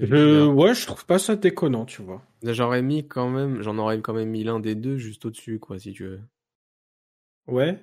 Je... 0.00 0.46
Ouais, 0.46 0.74
je 0.74 0.86
trouve 0.86 1.04
pas 1.06 1.18
ça 1.18 1.36
déconnant, 1.36 1.84
tu 1.84 2.02
vois. 2.02 2.22
J'aurais 2.42 2.82
mis 2.82 3.06
quand 3.06 3.28
même, 3.30 3.62
j'en 3.62 3.78
aurais 3.78 4.00
quand 4.00 4.14
même 4.14 4.30
mis 4.30 4.44
l'un 4.44 4.60
des 4.60 4.74
deux 4.74 4.96
juste 4.96 5.24
au-dessus, 5.24 5.58
quoi, 5.58 5.78
si 5.78 5.92
tu 5.92 6.04
veux. 6.04 6.20
Ouais. 7.46 7.78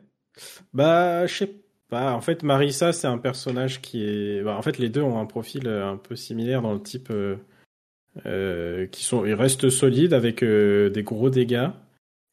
Bah, 0.73 1.25
je 1.27 1.33
sais 1.33 1.56
pas. 1.90 2.14
En 2.14 2.22
fait, 2.22 2.43
Marissa, 2.43 2.93
c'est 2.93 3.07
un 3.07 3.17
personnage 3.17 3.82
qui 3.82 4.03
est. 4.03 4.43
Bah, 4.43 4.57
en 4.57 4.61
fait, 4.61 4.77
les 4.77 4.90
deux 4.90 5.01
ont 5.01 5.19
un 5.19 5.25
profil 5.25 5.67
euh, 5.67 5.90
un 5.90 5.98
peu 5.98 6.15
similaire 6.15 6.61
dans 6.61 6.73
le 6.73 6.82
type. 6.82 7.11
Euh, 8.27 8.85
qui 8.88 9.03
sont, 9.03 9.25
ils 9.25 9.33
restent 9.33 9.72
solides 9.72 10.14
avec 10.14 10.43
euh, 10.43 10.91
des 10.91 11.01
gros 11.01 11.32
dégâts. 11.32 11.69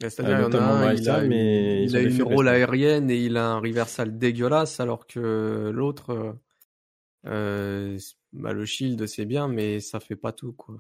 C'est-à-dire, 0.01 0.37
euh, 0.37 0.43
notamment 0.43 0.91
il 0.91 1.09
a, 1.09 1.23
mais 1.23 1.85
il 1.85 1.97
a 1.97 2.01
une 2.03 2.23
rôle 2.23 2.49
aérienne 2.49 3.11
et 3.11 3.17
il 3.17 3.39
a 3.39 3.47
un 3.47 3.61
reversal 3.61 4.19
dégueulasse, 4.19 4.79
alors 4.81 5.07
que 5.07 5.71
l'autre, 5.73 6.37
bah, 8.33 8.53
le 8.53 8.65
shield 8.65 9.07
c'est 9.07 9.27
bien, 9.27 9.49
mais 9.49 9.81
ça 9.81 10.01
fait 10.01 10.17
pas 10.17 10.33
tout, 10.33 10.53
quoi. 10.53 10.77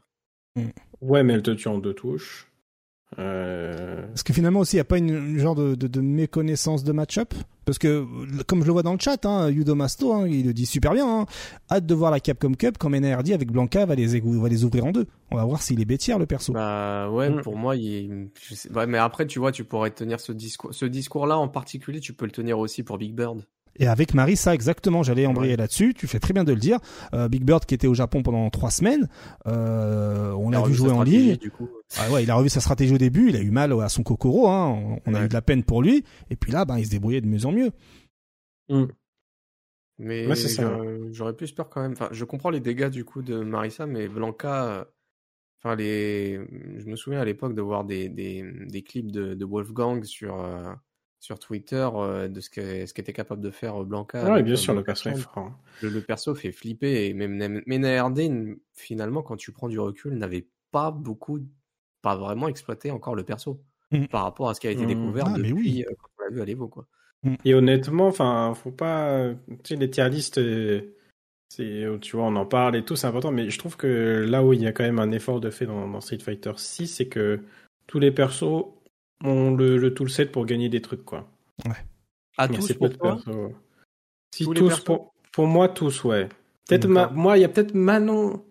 Ouais, 1.00 1.22
mais 1.22 1.34
elle 1.34 1.42
te 1.42 1.52
tue 1.52 1.68
en 1.68 1.78
deux 1.78 1.94
touches. 1.94 2.50
Euh... 3.18 4.06
Parce 4.08 4.22
que 4.22 4.32
finalement 4.32 4.60
aussi, 4.60 4.76
il 4.76 4.78
n'y 4.78 4.82
a 4.82 4.84
pas 4.84 4.98
une, 4.98 5.38
genre 5.38 5.56
de, 5.56 5.74
de, 5.74 5.88
de, 5.88 6.00
méconnaissance 6.00 6.84
de 6.84 6.92
match-up? 6.92 7.34
Parce 7.64 7.78
que, 7.78 8.06
comme 8.44 8.62
je 8.62 8.66
le 8.66 8.72
vois 8.72 8.82
dans 8.82 8.92
le 8.92 8.98
chat, 9.00 9.24
hein, 9.26 9.50
Yudo 9.50 9.74
Masto, 9.74 10.12
hein, 10.12 10.28
il 10.28 10.46
le 10.46 10.52
dit 10.52 10.66
super 10.66 10.92
bien, 10.92 11.06
hein, 11.06 11.26
hâte 11.70 11.86
de 11.86 11.94
voir 11.94 12.10
la 12.10 12.20
Capcom 12.20 12.52
Cup 12.52 12.76
quand 12.78 12.90
dit 12.90 13.34
avec 13.34 13.50
Blanca 13.50 13.84
va 13.84 13.94
les, 13.94 14.20
va 14.20 14.48
les 14.48 14.64
ouvrir 14.64 14.86
en 14.86 14.92
deux. 14.92 15.06
On 15.30 15.36
va 15.36 15.44
voir 15.44 15.60
s'il 15.60 15.80
est 15.80 15.84
bêtière 15.84 16.18
le 16.18 16.26
perso. 16.26 16.52
Bah 16.52 17.10
ouais, 17.10 17.30
mm. 17.30 17.42
pour 17.42 17.56
moi, 17.56 17.76
il 17.76 18.28
mais 18.86 18.98
après, 18.98 19.26
tu 19.26 19.38
vois, 19.38 19.52
tu 19.52 19.64
pourrais 19.64 19.90
tenir 19.90 20.20
ce 20.20 20.32
discours, 20.32 20.72
ce 20.72 20.84
discours-là 20.84 21.38
en 21.38 21.48
particulier, 21.48 22.00
tu 22.00 22.12
peux 22.12 22.24
le 22.26 22.32
tenir 22.32 22.58
aussi 22.58 22.82
pour 22.82 22.98
Big 22.98 23.14
Bird. 23.14 23.44
Et 23.76 23.86
avec 23.86 24.14
Marissa, 24.14 24.54
exactement, 24.54 25.02
j'allais 25.02 25.26
embrayer 25.26 25.56
là-dessus. 25.56 25.94
Tu 25.94 26.06
fais 26.06 26.18
très 26.18 26.32
bien 26.32 26.44
de 26.44 26.52
le 26.52 26.58
dire. 26.58 26.78
Euh, 27.14 27.28
Big 27.28 27.44
Bird 27.44 27.64
qui 27.64 27.74
était 27.74 27.86
au 27.86 27.94
Japon 27.94 28.22
pendant 28.22 28.50
trois 28.50 28.70
semaines, 28.70 29.08
euh, 29.46 30.32
on 30.32 30.50
l'a 30.50 30.62
vu 30.62 30.74
jouer 30.74 30.90
en 30.90 31.02
ligne. 31.02 31.38
Ah 31.98 32.10
ouais, 32.10 32.22
il 32.22 32.30
a 32.30 32.34
revu 32.34 32.48
sa 32.48 32.60
stratégie 32.60 32.94
au 32.94 32.98
début. 32.98 33.28
Il 33.28 33.36
a 33.36 33.40
eu 33.40 33.50
mal 33.50 33.72
à 33.80 33.88
son 33.88 34.02
Kokoro. 34.02 34.48
Hein. 34.48 34.98
On, 35.06 35.14
a 35.14 35.24
eu 35.24 35.28
de 35.28 35.34
la 35.34 35.42
peine 35.42 35.64
pour 35.64 35.82
lui. 35.82 36.04
Et 36.30 36.36
puis 36.36 36.52
là, 36.52 36.64
ben, 36.64 36.78
il 36.78 36.86
se 36.86 36.90
débrouillait 36.90 37.20
de 37.20 37.26
mieux 37.26 37.46
en 37.46 37.52
mieux. 37.52 37.70
Mm. 38.68 38.86
Mais 39.98 40.26
j'aurais 41.12 41.34
plus 41.34 41.52
peur 41.52 41.68
quand 41.68 41.82
même. 41.82 41.92
Enfin, 41.92 42.08
je 42.12 42.24
comprends 42.24 42.50
les 42.50 42.60
dégâts 42.60 42.88
du 42.88 43.04
coup 43.04 43.22
de 43.22 43.40
Marissa, 43.40 43.86
mais 43.86 44.08
Blanca. 44.08 44.86
Enfin, 45.62 45.76
les. 45.76 46.40
Je 46.78 46.86
me 46.86 46.96
souviens 46.96 47.20
à 47.20 47.24
l'époque 47.24 47.54
de 47.54 47.60
voir 47.60 47.84
des, 47.84 48.08
des, 48.08 48.50
des 48.66 48.82
clips 48.82 49.12
de, 49.12 49.34
de 49.34 49.44
Wolfgang 49.44 50.04
sur. 50.04 50.42
Euh, 50.42 50.72
sur 51.20 51.38
Twitter 51.38 51.88
euh, 51.94 52.28
de 52.28 52.40
ce 52.40 52.48
qu'était 52.48 52.86
ce 52.86 52.94
était 52.98 53.12
capable 53.12 53.42
de 53.42 53.50
faire 53.50 53.84
Blanca. 53.84 54.22
Ah 54.26 54.34
oui, 54.34 54.42
bien 54.42 54.56
sûr, 54.56 54.74
le 54.74 54.82
perso 54.82 55.10
est 55.10 55.14
fort. 55.14 55.38
Hein. 55.38 55.56
Le, 55.82 56.00
perso 56.00 56.34
fait 56.34 56.50
flipper 56.50 57.06
et 57.06 57.14
même 57.14 57.62
Ménardé, 57.66 58.58
finalement, 58.72 59.22
quand 59.22 59.36
tu 59.36 59.52
prends 59.52 59.68
du 59.68 59.78
recul, 59.78 60.14
n'avait 60.14 60.48
pas 60.72 60.90
beaucoup, 60.90 61.38
pas 62.00 62.16
vraiment 62.16 62.48
exploité 62.48 62.90
encore 62.90 63.14
le 63.14 63.22
perso 63.22 63.62
mmh. 63.90 64.06
par 64.06 64.22
rapport 64.22 64.48
à 64.48 64.54
ce 64.54 64.60
qui 64.60 64.66
a 64.66 64.70
été 64.70 64.84
mmh. 64.84 64.88
découvert 64.88 65.26
ah, 65.28 65.36
depuis 65.36 65.52
oui. 65.52 65.84
Euh, 65.86 65.94
quand 65.98 66.08
on 66.18 66.22
l'a 66.24 66.30
vu 66.30 66.40
à 66.40 66.44
l'Evo, 66.46 66.68
quoi. 66.68 66.86
Mmh. 67.22 67.34
Et 67.44 67.54
honnêtement, 67.54 68.06
enfin, 68.06 68.54
faut 68.54 68.72
pas, 68.72 69.34
tu 69.46 69.56
sais, 69.64 69.76
les 69.76 69.90
tier 69.90 70.08
listes, 70.08 70.38
euh, 70.38 70.96
c'est, 71.50 71.84
tu 72.00 72.16
vois, 72.16 72.24
on 72.24 72.36
en 72.36 72.46
parle 72.46 72.76
et 72.76 72.84
tout, 72.84 72.96
c'est 72.96 73.06
important, 73.06 73.30
mais 73.30 73.50
je 73.50 73.58
trouve 73.58 73.76
que 73.76 74.24
là 74.26 74.42
où 74.42 74.54
il 74.54 74.62
y 74.62 74.66
a 74.66 74.72
quand 74.72 74.84
même 74.84 75.00
un 75.00 75.10
effort 75.10 75.40
de 75.40 75.50
fait 75.50 75.66
dans, 75.66 75.86
dans 75.86 76.00
Street 76.00 76.20
Fighter 76.20 76.52
6, 76.56 76.86
c'est 76.86 77.08
que 77.08 77.40
tous 77.86 77.98
les 77.98 78.10
persos 78.10 78.64
ont 79.24 79.54
le, 79.54 79.76
le 79.76 79.94
toolset 79.94 80.26
pour 80.26 80.46
gagner 80.46 80.68
des 80.68 80.80
trucs, 80.80 81.04
quoi. 81.04 81.28
Ouais. 81.66 81.72
À 82.36 82.48
tous 82.48 82.72
pour 82.72 82.90
toi 82.96 83.18
Si 84.34 84.44
tous, 84.44 84.80
pour, 84.80 85.12
pour, 85.32 85.46
moi, 85.46 85.68
tous, 85.68 86.04
ouais. 86.04 86.28
Peut-être 86.68 86.88
moi, 86.88 87.36
il 87.36 87.40
y 87.40 87.44
a 87.44 87.48
peut-être 87.48 87.74
Manon. 87.74 88.44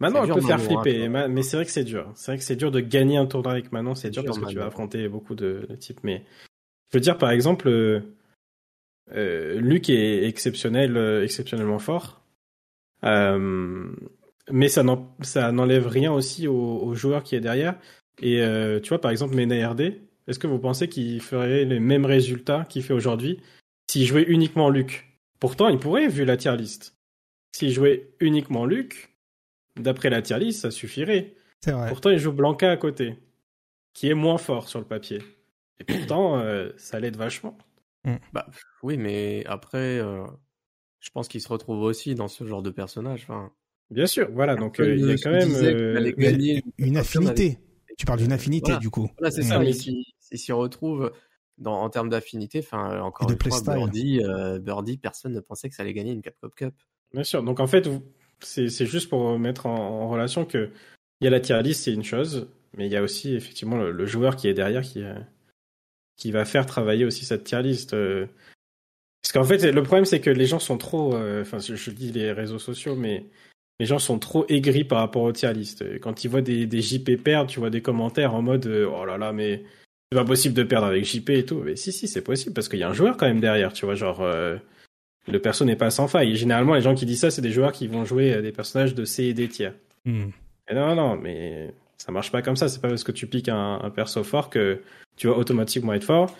Manon, 0.00 0.24
elle 0.24 0.32
peut 0.32 0.40
faire 0.40 0.56
hein, 0.56 0.58
flipper, 0.58 1.08
mais 1.08 1.42
c'est 1.42 1.56
vrai 1.56 1.64
que 1.64 1.72
c'est 1.72 1.84
dur. 1.84 2.10
C'est 2.14 2.32
vrai 2.32 2.38
que 2.38 2.44
c'est 2.44 2.56
dur 2.56 2.70
de 2.70 2.80
gagner 2.80 3.16
un 3.16 3.26
tournoi 3.26 3.52
avec 3.52 3.72
Manon, 3.72 3.94
c'est 3.94 4.10
dur, 4.10 4.24
parce 4.24 4.38
que 4.38 4.46
tu 4.46 4.56
vas 4.56 4.66
affronter 4.66 5.08
beaucoup 5.08 5.34
de, 5.34 5.66
de, 5.68 5.74
types. 5.74 6.00
Mais 6.02 6.24
je 6.90 6.96
veux 6.96 7.00
dire, 7.00 7.18
par 7.18 7.30
exemple, 7.30 7.68
euh, 7.68 8.00
euh 9.12 9.60
Luc 9.60 9.90
est 9.90 10.26
exceptionnel, 10.26 10.96
euh, 10.96 11.24
exceptionnellement 11.24 11.78
fort. 11.78 12.22
Euh, 13.04 13.90
mais 14.50 14.68
ça 14.68 14.82
n'enlève 14.82 15.86
rien 15.86 16.12
aussi 16.12 16.48
au, 16.48 16.54
au, 16.54 16.94
joueur 16.94 17.22
qui 17.22 17.36
est 17.36 17.40
derrière. 17.40 17.78
Et 18.20 18.40
euh, 18.40 18.80
tu 18.80 18.88
vois, 18.88 19.00
par 19.00 19.10
exemple, 19.10 19.34
Mena 19.34 19.70
RD, 19.70 19.94
est-ce 20.26 20.38
que 20.38 20.46
vous 20.46 20.58
pensez 20.58 20.88
qu'il 20.88 21.20
ferait 21.20 21.64
les 21.64 21.80
mêmes 21.80 22.04
résultats 22.04 22.64
qu'il 22.68 22.82
fait 22.82 22.92
aujourd'hui 22.92 23.40
s'il 23.88 24.06
jouait 24.06 24.24
uniquement 24.24 24.70
Luc? 24.70 25.18
Pourtant, 25.40 25.68
il 25.68 25.78
pourrait, 25.78 26.08
vu 26.08 26.24
la 26.24 26.36
tier 26.36 26.56
list. 26.56 26.96
S'il 27.52 27.70
jouait 27.70 28.10
uniquement 28.20 28.66
Luc, 28.66 29.16
d'après 29.76 30.10
la 30.10 30.22
tier 30.22 30.38
list, 30.38 30.62
ça 30.62 30.70
suffirait. 30.70 31.34
C'est 31.60 31.72
vrai. 31.72 31.88
Pourtant, 31.88 32.10
il 32.10 32.18
joue 32.18 32.32
Blanca 32.32 32.70
à 32.70 32.76
côté, 32.76 33.16
qui 33.94 34.08
est 34.08 34.14
moins 34.14 34.38
fort 34.38 34.68
sur 34.68 34.80
le 34.80 34.84
papier. 34.84 35.22
Et 35.80 35.84
pourtant, 35.84 36.38
euh, 36.38 36.70
ça 36.76 36.98
l'aide 36.98 37.16
vachement. 37.16 37.56
Mm. 38.04 38.16
Bah, 38.32 38.46
oui, 38.82 38.96
mais 38.96 39.44
après, 39.46 39.98
euh, 39.98 40.24
je 41.00 41.10
pense 41.10 41.28
qu'il 41.28 41.40
se 41.40 41.48
retrouve 41.48 41.82
aussi 41.82 42.14
dans 42.14 42.28
ce 42.28 42.44
genre 42.44 42.62
de 42.62 42.70
personnage. 42.70 43.22
Enfin, 43.22 43.52
Bien 43.90 44.06
sûr, 44.06 44.28
voilà. 44.32 44.54
Donc, 44.54 44.76
il 44.78 45.06
y 45.06 45.12
a 45.12 45.16
quand 45.16 45.30
même 45.30 46.62
une 46.78 46.96
affinité. 46.96 47.58
Tu 47.98 48.06
parles 48.06 48.20
d'une 48.20 48.32
affinité, 48.32 48.78
du 48.78 48.90
coup. 48.90 49.10
Voilà, 49.18 49.30
c'est 49.32 49.42
ça. 49.42 49.60
il 49.62 50.38
s'y 50.38 50.52
retrouve 50.52 51.12
dans, 51.58 51.82
en 51.82 51.90
termes 51.90 52.08
d'affinité. 52.08 52.60
Enfin, 52.60 53.00
encore 53.00 53.28
une 53.30 53.38
fois, 53.38 53.74
Birdie, 53.74 54.22
euh, 54.22 54.60
Birdie, 54.60 54.96
personne 54.96 55.32
ne 55.32 55.40
pensait 55.40 55.68
que 55.68 55.74
ça 55.74 55.82
allait 55.82 55.92
gagner 55.92 56.12
une 56.12 56.22
Capcom 56.22 56.48
Cup. 56.54 56.74
Bien 57.12 57.24
sûr. 57.24 57.42
Donc, 57.42 57.58
en 57.58 57.66
fait, 57.66 57.88
c'est 58.40 58.86
juste 58.86 59.08
pour 59.08 59.36
mettre 59.38 59.66
en, 59.66 60.08
relation 60.08 60.44
que 60.44 60.70
il 61.20 61.24
y 61.24 61.26
a 61.26 61.30
la 61.30 61.40
tier 61.40 61.60
list, 61.60 61.82
c'est 61.82 61.92
une 61.92 62.04
chose, 62.04 62.48
mais 62.76 62.86
il 62.86 62.92
y 62.92 62.96
a 62.96 63.02
aussi 63.02 63.34
effectivement 63.34 63.76
le, 63.76 64.06
joueur 64.06 64.36
qui 64.36 64.46
est 64.46 64.54
derrière 64.54 64.82
qui, 64.82 65.02
euh, 65.02 65.18
qui 66.16 66.30
va 66.30 66.44
faire 66.44 66.64
travailler 66.64 67.04
aussi 67.04 67.24
cette 67.24 67.42
tier 67.42 67.62
list. 67.62 67.94
Euh. 67.94 68.26
parce 69.20 69.32
qu'en 69.32 69.42
fait, 69.42 69.72
le 69.72 69.82
problème, 69.82 70.04
c'est 70.04 70.20
que 70.20 70.30
les 70.30 70.46
gens 70.46 70.60
sont 70.60 70.78
trop. 70.78 71.16
Enfin, 71.16 71.58
je, 71.58 71.74
je 71.74 71.90
dis 71.90 72.12
les 72.12 72.30
réseaux 72.30 72.60
sociaux, 72.60 72.94
mais 72.94 73.26
les 73.78 73.86
gens 73.86 73.98
sont 73.98 74.18
trop 74.18 74.44
aigris 74.48 74.84
par 74.84 74.98
rapport 74.98 75.22
aux 75.22 75.32
tier 75.32 75.52
list. 75.52 75.84
Quand 76.00 76.24
ils 76.24 76.28
voient 76.28 76.40
des, 76.40 76.66
des 76.66 76.80
JP 76.80 77.22
perdre, 77.22 77.50
tu 77.50 77.60
vois 77.60 77.70
des 77.70 77.82
commentaires 77.82 78.34
en 78.34 78.42
mode 78.42 78.66
euh, 78.66 78.90
oh 78.90 79.04
là 79.04 79.18
là, 79.18 79.32
mais 79.32 79.62
c'est 80.10 80.18
pas 80.18 80.24
possible 80.24 80.54
de 80.54 80.64
perdre 80.64 80.86
avec 80.86 81.04
JP 81.04 81.30
et 81.30 81.44
tout. 81.44 81.62
Mais 81.64 81.76
si, 81.76 81.92
si, 81.92 82.08
c'est 82.08 82.22
possible 82.22 82.54
parce 82.54 82.68
qu'il 82.68 82.80
y 82.80 82.82
a 82.82 82.88
un 82.88 82.94
joueur 82.94 83.16
quand 83.16 83.26
même 83.26 83.40
derrière, 83.40 83.72
tu 83.72 83.84
vois, 83.84 83.94
genre 83.94 84.20
euh, 84.22 84.56
le 85.28 85.38
perso 85.38 85.64
n'est 85.64 85.76
pas 85.76 85.90
sans 85.90 86.08
faille. 86.08 86.34
généralement, 86.34 86.74
les 86.74 86.80
gens 86.80 86.94
qui 86.94 87.06
disent 87.06 87.20
ça, 87.20 87.30
c'est 87.30 87.42
des 87.42 87.52
joueurs 87.52 87.72
qui 87.72 87.86
vont 87.86 88.04
jouer 88.04 88.34
euh, 88.34 88.42
des 88.42 88.52
personnages 88.52 88.94
de 88.94 89.04
C 89.04 89.24
et 89.24 89.34
D 89.34 89.48
tiers. 89.48 89.74
Et 90.06 90.74
non, 90.74 90.94
non, 90.94 91.16
mais 91.16 91.72
ça 91.98 92.12
marche 92.12 92.32
pas 92.32 92.42
comme 92.42 92.56
ça. 92.56 92.68
C'est 92.68 92.80
pas 92.80 92.88
parce 92.88 93.04
que 93.04 93.12
tu 93.12 93.26
piques 93.26 93.48
un, 93.48 93.80
un, 93.82 93.90
perso 93.90 94.24
fort 94.24 94.48
que 94.48 94.80
tu 95.16 95.26
vas 95.26 95.34
automatiquement 95.34 95.92
être 95.92 96.04
fort. 96.04 96.34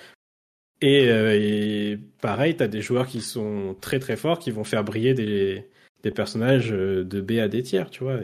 Et, 0.80 1.04
et 1.04 1.98
pareil, 2.22 2.56
t'as 2.56 2.68
des 2.68 2.80
joueurs 2.80 3.06
qui 3.06 3.20
sont 3.20 3.76
très 3.80 3.98
très 3.98 4.16
forts 4.16 4.38
qui 4.38 4.50
vont 4.52 4.64
faire 4.64 4.84
briller 4.84 5.12
des 5.12 5.66
des 6.02 6.10
personnages 6.10 6.72
euh, 6.72 7.04
de 7.04 7.20
B 7.20 7.32
à 7.32 7.48
D 7.48 7.62
tiers, 7.62 7.90
tu 7.90 8.04
vois. 8.04 8.20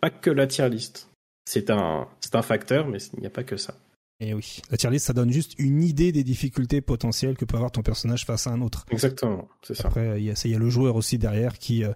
Pas 0.00 0.10
que 0.10 0.30
la 0.30 0.46
tier 0.46 0.68
list. 0.68 1.08
C'est 1.44 1.70
un, 1.70 2.08
c'est 2.20 2.34
un 2.34 2.42
facteur, 2.42 2.86
mais 2.88 2.98
il 3.14 3.20
n'y 3.20 3.26
a 3.26 3.30
pas 3.30 3.44
que 3.44 3.56
ça. 3.56 3.74
Et 4.20 4.34
oui, 4.34 4.62
la 4.70 4.76
tier 4.76 4.90
list, 4.90 5.06
ça 5.06 5.12
donne 5.12 5.32
juste 5.32 5.54
une 5.58 5.82
idée 5.82 6.12
des 6.12 6.22
difficultés 6.22 6.80
potentielles 6.80 7.36
que 7.36 7.44
peut 7.44 7.56
avoir 7.56 7.72
ton 7.72 7.82
personnage 7.82 8.24
face 8.24 8.46
à 8.46 8.50
un 8.50 8.60
autre. 8.60 8.84
Exactement, 8.90 9.48
c'est 9.62 9.74
ça. 9.74 9.88
Après, 9.88 10.20
il 10.20 10.24
y, 10.24 10.30
a, 10.30 10.48
y 10.48 10.54
a 10.54 10.58
le 10.58 10.70
joueur 10.70 10.94
aussi 10.94 11.18
derrière 11.18 11.58
qui, 11.58 11.84
euh, 11.84 11.92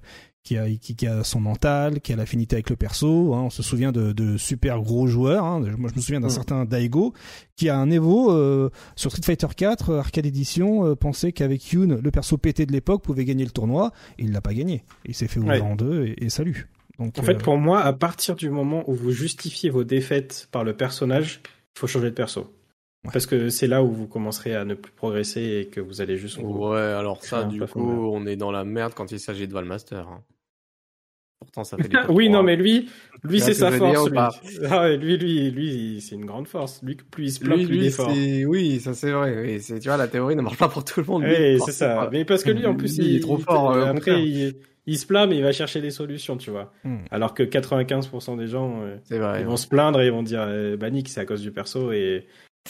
qui 0.47 0.57
a, 0.57 0.69
qui, 0.71 1.07
a 1.09 1.25
son 1.25 1.41
mental, 1.41 2.01
qui 2.01 2.13
a 2.13 2.17
l'affinité 2.17 2.55
avec 2.55 2.71
le 2.71 2.77
perso. 2.77 3.35
Hein. 3.35 3.43
On 3.47 3.51
se 3.51 3.65
souvient 3.65 3.91
de, 3.91 4.13
de 4.13 4.37
super 4.37 4.81
gros 4.81 5.09
joueurs. 5.09 5.45
Hein. 5.45 5.61
Moi, 5.77 5.91
je 5.91 5.97
me 5.97 6.01
souviens 6.01 6.21
d'un 6.21 6.29
mm. 6.29 6.31
certain 6.31 6.65
Daigo 6.65 7.15
qui 7.57 7.69
a 7.69 7.77
un 7.77 7.91
Evo 7.91 8.31
euh, 8.31 8.71
sur 8.95 9.11
Street 9.11 9.25
Fighter 9.25 9.49
4 9.57 9.91
euh, 9.91 9.99
Arcade 9.99 10.25
Edition 10.25 10.87
euh, 10.87 10.95
pensait 10.95 11.33
qu'avec 11.33 11.73
Yoon, 11.73 11.99
le 12.01 12.11
perso 12.13 12.39
pété 12.39 12.65
de 12.65 12.71
l'époque 12.71 13.03
pouvait 13.03 13.25
gagner 13.25 13.45
le 13.45 13.51
tournoi. 13.51 13.93
Et 14.19 14.23
il 14.23 14.33
l'a 14.33 14.41
pas 14.41 14.55
gagné. 14.55 14.85
Il 15.05 15.15
s'est 15.15 15.27
fait 15.27 15.41
ouvrir 15.41 15.65
en 15.65 15.75
deux 15.75 16.07
et, 16.07 16.25
et 16.25 16.29
salut. 16.29 16.69
Donc, 17.01 17.19
en 17.19 17.23
fait, 17.23 17.43
pour 17.43 17.59
moi, 17.59 17.81
à 17.81 17.93
partir 17.93 18.37
du 18.37 18.49
moment 18.49 18.85
où 18.89 18.95
vous 18.95 19.11
justifiez 19.11 19.69
vos 19.69 19.83
défaites 19.83 20.49
par 20.53 20.63
le 20.63 20.77
personnage, 20.77 21.41
il 21.45 21.81
faut 21.81 21.89
changer 21.89 22.11
de 22.11 22.15
perso. 22.15 22.53
Parce 23.13 23.27
que 23.27 23.51
c'est 23.51 23.67
là 23.67 23.83
où 23.83 23.91
vous 23.91 24.07
commencerez 24.07 24.55
à 24.55 24.65
ne 24.65 24.75
plus 24.75 24.93
progresser 24.93 25.61
et 25.61 25.67
que 25.67 25.81
vous 25.81 26.01
allez 26.01 26.17
juste. 26.17 26.39
Ouais, 26.39 26.79
alors 26.79 27.25
ça, 27.25 27.45
du 27.45 27.61
coup, 27.61 27.81
on 27.81 28.27
est 28.27 28.37
dans 28.37 28.51
la 28.51 28.65
merde 28.65 28.95
quand 28.95 29.11
il 29.13 29.21
s'agit 29.21 29.49
de 29.49 29.53
Valmaster. 29.53 30.09
Hein. 30.09 30.23
Pourtant, 31.39 31.65
ça 31.65 31.77
fait 31.77 31.91
Oui, 32.09 32.29
non, 32.29 32.43
mais 32.43 32.57
lui, 32.57 32.89
lui, 33.23 33.41
c'est 33.41 33.55
sa 33.55 33.71
force. 33.71 34.11
Lui. 34.11 34.19
Ah 34.71 34.89
lui, 34.91 35.19
lui, 35.19 35.51
lui, 35.51 36.01
c'est 36.01 36.15
une 36.15 36.25
grande 36.25 36.49
force. 36.49 36.81
Lui, 36.83 36.97
plus 36.97 37.25
il 37.25 37.33
se 37.33 37.41
plaint, 37.41 37.67
plus 37.67 37.77
il 37.77 37.85
est 37.85 37.91
fort. 37.91 38.11
Oui, 38.47 38.81
ça 38.81 38.95
c'est 38.95 39.11
vrai. 39.11 39.43
Oui, 39.43 39.81
tu 39.81 39.89
vois, 39.89 39.97
la 39.97 40.09
théorie 40.09 40.37
ne 40.37 40.43
marche 40.43 40.57
pas 40.57 40.69
pour 40.69 40.85
tout 40.85 41.01
le 41.01 41.07
monde. 41.07 41.25
Oui, 41.25 41.59
c'est 41.65 41.73
ça. 41.73 42.09
Mais 42.11 42.25
parce 42.25 42.43
que 42.43 42.51
lui, 42.51 42.67
en 42.67 42.75
plus, 42.75 42.97
il, 42.99 43.17
est 43.17 43.21
trop 43.21 43.39
fort. 43.39 43.73
Euh, 43.73 43.87
après, 43.87 44.23
il, 44.87 44.99
se 44.99 45.07
plaint, 45.07 45.29
mais 45.29 45.37
il 45.37 45.43
va 45.43 45.53
chercher 45.53 45.81
des 45.81 45.91
solutions, 45.91 46.37
tu 46.37 46.51
vois. 46.51 46.73
Hmm. 46.85 46.99
Alors 47.11 47.35
que 47.35 47.43
95% 47.43 48.39
des 48.39 48.47
gens, 48.47 48.81
euh, 48.83 48.97
vrai, 49.11 49.41
ils 49.41 49.47
vont 49.47 49.57
se 49.57 49.67
plaindre 49.67 50.01
et 50.01 50.07
ils 50.07 50.13
vont 50.13 50.23
dire, 50.23 50.45
euh, 50.47 50.77
bah 50.77 50.87
c'est 51.07 51.21
à 51.21 51.27
cause 51.27 51.43
du 51.43 51.51
perso 51.51 51.93
et 51.93 52.27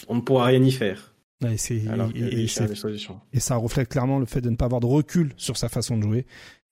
on 0.09 0.17
ne 0.17 0.21
pourra 0.21 0.47
rien 0.47 0.63
y 0.63 0.73
faire. 0.73 1.15
et, 1.45 2.43
et, 2.43 3.41
ça 3.41 3.57
reflète 3.57 3.89
clairement 3.89 4.19
le 4.19 4.27
fait 4.27 4.41
de 4.41 4.51
ne 4.51 4.57
pas 4.57 4.65
avoir 4.65 4.81
de 4.81 4.87
recul 4.87 5.33
sur 5.37 5.57
sa 5.57 5.69
façon 5.69 5.99
de 5.99 6.03
jouer. 6.03 6.27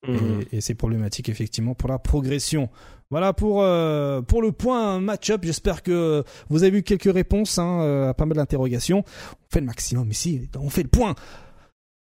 Mhm. 0.07 0.44
Et, 0.52 0.60
c'est 0.60 0.74
problématique 0.74 1.28
effectivement 1.28 1.74
pour 1.74 1.89
la 1.89 1.99
progression. 1.99 2.68
Voilà 3.10 3.33
pour 3.33 3.62
euh, 3.62 4.23
pour 4.23 4.42
le 4.42 4.52
point 4.52 5.00
match-up. 5.00 5.42
J'espère 5.44 5.83
que 5.83 6.24
vous 6.49 6.65
avez 6.65 6.78
eu 6.78 6.83
quelques 6.83 7.12
réponses 7.12 7.58
hein, 7.58 7.81
euh, 7.83 8.08
à 8.08 8.15
pas 8.15 8.26
mal 8.26 8.36
d'interrogations. 8.36 9.05
On 9.07 9.52
fait 9.52 9.60
le 9.60 9.66
maximum 9.66 10.10
ici. 10.10 10.49
On 10.58 10.70
fait 10.70 10.83
le 10.83 10.89
point. 10.89 11.15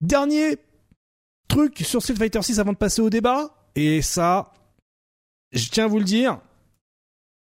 Dernier 0.01 0.57
truc 1.47 1.79
sur 1.79 2.01
Street 2.01 2.15
Fighter 2.15 2.41
6 2.41 2.59
avant 2.59 2.73
de 2.73 2.77
passer 2.77 3.01
au 3.01 3.09
débat. 3.09 3.51
Et 3.75 4.01
ça, 4.01 4.53
je 5.51 5.69
tiens 5.69 5.85
à 5.85 5.87
vous 5.87 5.99
le 5.99 6.03
dire, 6.03 6.39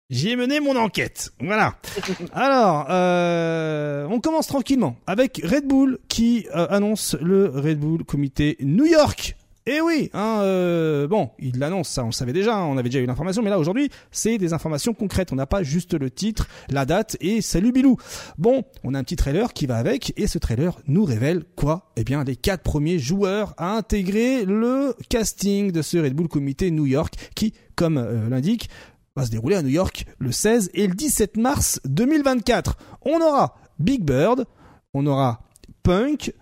j'y 0.10 0.30
ai 0.30 0.36
mené 0.36 0.60
mon 0.60 0.76
enquête. 0.76 1.32
Voilà. 1.40 1.78
Alors, 2.34 2.88
euh, 2.90 4.08
on 4.10 4.20
commence 4.20 4.48
tranquillement 4.48 4.98
avec 5.08 5.42
Red 5.44 5.68
Bull 5.68 6.00
qui 6.10 6.48
annonce 6.52 7.16
le 7.22 7.48
Red 7.48 7.80
Bull 7.80 8.04
Comité 8.04 8.58
New 8.60 8.86
York 8.86 9.37
eh 9.70 9.82
oui, 9.82 10.10
hein, 10.14 10.40
euh, 10.44 11.10
bon, 11.10 11.32
il 11.40 11.60
l'annonce, 11.60 11.90
ça 11.90 12.02
on 12.04 12.08
le 12.08 12.12
savait 12.14 12.32
déjà, 12.32 12.56
hein, 12.56 12.64
on 12.64 12.78
avait 12.78 12.88
déjà 12.88 13.02
eu 13.02 13.06
l'information, 13.06 13.42
mais 13.42 13.50
là 13.50 13.60
aujourd'hui, 13.60 13.90
c'est 14.12 14.38
des 14.38 14.54
informations 14.54 14.94
concrètes. 14.94 15.34
On 15.34 15.36
n'a 15.36 15.46
pas 15.46 15.62
juste 15.62 15.94
le 15.94 16.10
titre, 16.10 16.48
la 16.70 16.86
date 16.86 17.18
et 17.20 17.42
salut 17.42 17.74
Bilou. 17.74 17.98
Bon, 18.38 18.64
on 18.86 18.94
a 18.94 19.00
un 19.00 19.04
petit 19.04 19.18
trailer 19.18 19.52
qui 19.52 19.66
va 19.66 19.76
avec, 19.76 20.14
et 20.16 20.28
ce 20.28 20.38
trailer 20.38 20.80
nous 20.88 21.04
révèle 21.04 21.44
quoi? 21.58 21.92
Eh 21.98 22.06
bien, 22.06 22.24
les 22.24 22.38
quatre 22.38 22.64
premiers 22.64 22.98
joueurs 22.98 23.54
à 23.58 23.76
intégrer 23.76 24.46
le 24.46 24.96
casting 25.10 25.74
de 25.74 25.82
ce 25.82 25.98
Red 25.98 26.14
Bull 26.14 26.30
Comité 26.30 26.72
New 26.72 26.86
York, 26.86 27.16
qui, 27.36 27.54
comme 27.76 27.98
euh, 27.98 28.30
l'indique, 28.30 28.70
va 29.18 29.26
se 29.26 29.32
dérouler 29.32 29.58
à 29.58 29.64
New 29.64 29.68
York 29.68 30.06
le 30.18 30.32
16 30.32 30.70
et 30.76 30.88
le 30.88 30.96
17 30.96 31.36
mars 31.36 31.82
2024. 31.84 32.78
On 33.02 33.20
aura 33.20 33.58
Big 33.80 34.02
Bird, 34.02 34.46
on 34.94 35.06
aura 35.08 35.42
Punk, 35.84 36.34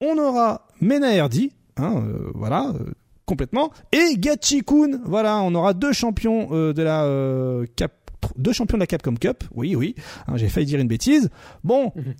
on 0.00 0.18
aura 0.18 0.66
Mena 0.80 1.12
Hein, 1.76 2.02
euh, 2.06 2.30
voilà, 2.34 2.68
euh, 2.68 2.92
complètement. 3.26 3.72
Et 3.92 4.16
Gachikun, 4.18 5.00
voilà, 5.04 5.40
on 5.42 5.54
aura 5.54 5.74
deux 5.74 5.92
champions 5.92 6.48
euh, 6.52 6.72
de 6.72 6.82
la 6.82 7.66
Cap, 7.76 7.92
deux 8.36 8.52
champions 8.52 8.76
de 8.76 8.82
la 8.82 8.86
Capcom 8.86 9.14
Cup. 9.14 9.44
Oui, 9.54 9.74
oui, 9.74 9.94
hein, 10.26 10.36
j'ai 10.36 10.48
failli 10.48 10.66
dire 10.66 10.80
une 10.80 10.88
bêtise. 10.88 11.30
Bon, 11.64 11.92
mhm. 11.94 12.14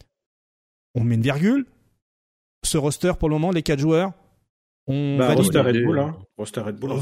on 0.95 1.05
met 1.05 1.17
une 1.17 1.23
virgule. 1.23 1.67
Ce 2.65 2.79
roster 2.79 3.13
pour 3.19 3.29
le 3.29 3.35
moment, 3.35 3.51
les 3.51 3.63
quatre 3.63 3.81
joueurs, 3.81 4.13
on 4.87 5.17
bah, 5.17 5.35
roster 5.35 5.61
Red 5.61 5.85
Bull, 5.85 5.99
hein. 5.99 6.17
Roster 6.39 6.61
Red 6.61 6.77
Bull. 6.77 6.93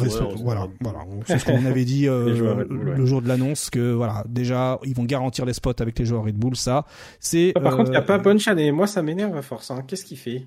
voilà, 0.43 0.69
voilà. 0.81 1.01
C'est 1.27 1.39
ce 1.39 1.45
qu'on 1.45 1.67
avait 1.67 1.85
dit 1.85 2.07
le 2.07 3.07
jour 3.07 3.20
de 3.20 3.29
l'annonce 3.29 3.69
que 3.69 3.93
voilà, 3.93 4.25
déjà 4.27 4.79
ils 4.85 4.95
vont 4.95 5.05
garantir 5.05 5.45
les 5.45 5.53
spots 5.53 5.81
avec 5.81 5.99
les 5.99 6.07
joueurs 6.07 6.25
Red 6.25 6.37
Bull. 6.37 6.57
Ça, 6.57 6.87
c'est. 7.20 7.53
Par 7.53 7.77
contre, 7.77 7.91
il 7.91 7.93
n'y 7.93 7.97
a 7.99 8.03
pas 8.03 8.17
Bonchan 8.17 8.57
et 8.57 8.73
moi 8.73 8.87
ça 8.87 9.03
m'énerve 9.03 9.37
à 9.37 9.43
force. 9.43 9.70
Hein. 9.70 9.85
Qu'est-ce 9.87 10.07
qu'il 10.07 10.19
fait? 10.19 10.47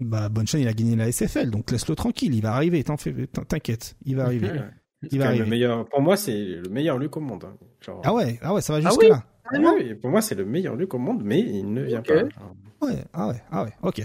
Bah, 0.00 0.28
Bonne 0.28 0.46
il 0.54 0.68
a 0.68 0.72
gagné 0.72 0.96
la 0.96 1.10
SFL, 1.10 1.50
donc 1.50 1.70
laisse-le 1.70 1.94
tranquille, 1.94 2.34
il 2.34 2.42
va 2.42 2.54
arriver, 2.54 2.82
t'inquiète, 2.82 3.96
il 4.04 4.16
va 4.16 4.24
arriver. 4.24 4.50
Il 5.10 5.18
va 5.18 5.26
arriver. 5.26 5.44
Le 5.44 5.50
meilleur, 5.50 5.86
pour 5.86 6.00
moi, 6.00 6.16
c'est 6.16 6.32
le 6.32 6.68
meilleur 6.70 6.98
Luc 6.98 7.16
au 7.16 7.20
monde. 7.20 7.44
Hein. 7.44 7.56
Ah 8.04 8.14
ouais, 8.14 8.38
ah 8.42 8.54
ouais, 8.54 8.60
ça 8.60 8.72
va 8.72 8.86
ah 8.86 8.90
jusque 8.90 9.02
là. 9.08 9.22
Ah 9.46 9.58
oui, 9.76 9.94
pour 9.94 10.10
moi, 10.10 10.22
c'est 10.22 10.34
le 10.34 10.44
meilleur 10.44 10.76
Luc 10.76 10.94
au 10.94 10.98
monde, 10.98 11.22
mais 11.22 11.40
il 11.40 11.72
ne 11.72 11.82
vient 11.82 12.02
pas. 12.02 12.14
Ouais, 12.82 13.04
ah 13.12 13.28
ouais, 13.28 13.42
ah 13.50 13.64
ouais, 13.64 13.72
ok. 13.82 14.02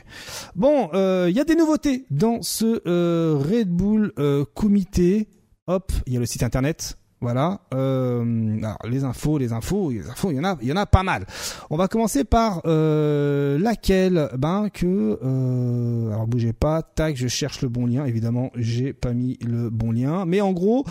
Bon, 0.56 0.90
euh, 0.94 1.28
il 1.30 1.36
y 1.36 1.40
a 1.40 1.44
des 1.44 1.56
nouveautés 1.56 2.06
dans 2.12 2.42
ce 2.42 2.82
euh, 2.88 3.38
Red 3.38 3.70
Bull 3.70 4.12
euh, 4.20 4.46
comité. 4.54 5.28
Hop, 5.68 5.92
il 6.06 6.14
y 6.14 6.18
a 6.18 6.20
le 6.20 6.26
site 6.26 6.44
internet 6.44 6.98
voilà. 7.22 7.60
Euh, 7.74 8.58
alors, 8.60 8.78
les 8.90 9.04
infos, 9.04 9.38
les 9.38 9.52
infos, 9.52 9.92
les 9.92 10.08
infos, 10.10 10.32
il 10.32 10.38
y 10.38 10.40
en 10.40 10.46
a, 10.46 10.58
il 10.62 10.68
y 10.68 10.72
en 10.72 10.78
a 10.78 10.86
pas 10.86 11.04
mal. 11.04 11.26
On 11.70 11.76
va 11.76 11.88
commencer 11.88 12.24
par 12.24 12.62
euh, 12.66 13.60
laquelle, 13.60 14.30
ben 14.38 14.70
que, 14.70 15.20
euh, 15.22 16.12
alors 16.12 16.28
bougez 16.28 16.54
pas, 16.54 16.82
tac, 16.82 17.18
je 17.18 17.28
cherche 17.28 17.62
le 17.62 17.70
bon 17.70 17.86
lien. 17.86 18.06
Évidemment, 18.06 18.52
j'ai 18.56 18.94
pas 18.94 19.14
mis 19.14 19.38
le 19.46 19.70
bon 19.70 19.92
lien, 19.92 20.26
mais 20.26 20.40
en 20.40 20.54
gros, 20.54 20.86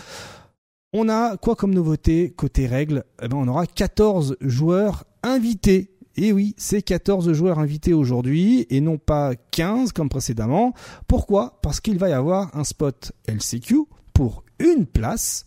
on 0.93 1.09
a 1.09 1.37
quoi 1.37 1.55
comme 1.55 1.73
nouveauté 1.73 2.31
côté 2.31 2.67
règles? 2.67 3.03
Eh 3.21 3.27
ben, 3.27 3.37
on 3.37 3.47
aura 3.47 3.65
14 3.65 4.37
joueurs 4.41 5.05
invités. 5.23 5.95
Et 6.15 6.31
oui, 6.31 6.53
c'est 6.57 6.81
14 6.81 7.31
joueurs 7.33 7.59
invités 7.59 7.93
aujourd'hui 7.93 8.67
et 8.69 8.81
non 8.81 8.97
pas 8.97 9.35
15 9.51 9.93
comme 9.93 10.09
précédemment. 10.09 10.73
Pourquoi? 11.07 11.59
Parce 11.61 11.79
qu'il 11.79 11.97
va 11.97 12.09
y 12.09 12.13
avoir 12.13 12.55
un 12.55 12.63
spot 12.63 13.13
LCQ 13.27 13.85
pour 14.13 14.43
une 14.59 14.85
place 14.85 15.45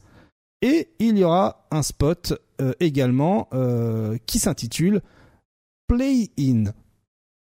et 0.62 0.90
il 1.00 1.18
y 1.18 1.24
aura 1.24 1.66
un 1.70 1.82
spot 1.82 2.34
euh, 2.60 2.72
également 2.80 3.48
euh, 3.52 4.16
qui 4.26 4.38
s'intitule 4.38 5.02
Play 5.88 6.30
In. 6.38 6.72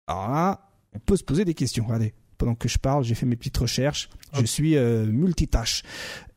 Alors 0.07 0.29
là, 0.29 0.69
on 0.93 0.99
peut 0.99 1.15
se 1.15 1.23
poser 1.23 1.45
des 1.45 1.53
questions. 1.53 1.85
Regardez, 1.85 2.13
pendant 2.37 2.55
que 2.55 2.67
je 2.67 2.77
parle, 2.77 3.03
j'ai 3.03 3.15
fait 3.15 3.25
mes 3.25 3.37
petites 3.37 3.57
recherches. 3.57 4.09
Je 4.33 4.45
suis 4.45 4.75
euh, 4.75 5.05
multitâche. 5.05 5.83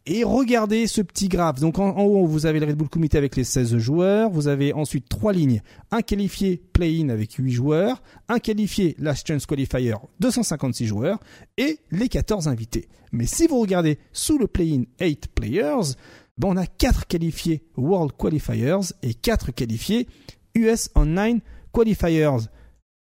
Et 0.06 0.24
regardez 0.24 0.86
ce 0.86 1.02
petit 1.02 1.28
graphe. 1.28 1.60
Donc 1.60 1.78
en, 1.78 1.90
haut, 1.98 2.26
vous 2.26 2.46
avez 2.46 2.58
le 2.58 2.66
Red 2.66 2.76
Bull 2.76 2.88
Comité 2.88 3.18
avec 3.18 3.36
les 3.36 3.44
16 3.44 3.76
joueurs. 3.76 4.30
Vous 4.30 4.48
avez 4.48 4.72
ensuite 4.72 5.08
trois 5.08 5.32
lignes. 5.32 5.60
Un 5.90 6.00
qualifié 6.00 6.62
play-in 6.72 7.10
avec 7.10 7.34
8 7.34 7.50
joueurs. 7.52 8.02
Un 8.28 8.38
qualifié 8.38 8.96
Last 8.98 9.26
Chance 9.26 9.46
Qualifier 9.46 9.94
256 10.20 10.86
joueurs. 10.86 11.20
Et 11.58 11.80
les 11.90 12.08
14 12.08 12.48
invités. 12.48 12.88
Mais 13.12 13.26
si 13.26 13.46
vous 13.46 13.60
regardez 13.60 13.98
sous 14.12 14.38
le 14.38 14.46
play-in 14.46 14.84
8 15.00 15.28
players, 15.34 15.94
on 16.42 16.56
a 16.56 16.66
4 16.66 17.06
qualifiés 17.06 17.62
World 17.76 18.12
Qualifiers 18.16 18.94
et 19.02 19.14
4 19.14 19.52
qualifiés 19.52 20.08
US 20.54 20.90
Online 20.94 21.40
Qualifiers. 21.72 22.48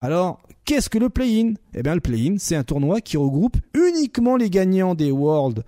Alors, 0.02 0.42
qu'est-ce 0.66 0.90
que 0.90 0.98
le 0.98 1.10
play-in? 1.10 1.54
Eh 1.74 1.84
bien, 1.84 1.96
le 1.96 2.02
play-in, 2.02 2.36
c'est 2.38 2.56
un 2.56 2.64
tournoi 2.64 3.02
qui 3.02 3.18
regroupe 3.18 3.58
uniquement 3.74 4.38
les 4.38 4.50
gagnants 4.50 4.96
des 4.96 5.12
World 5.12 5.64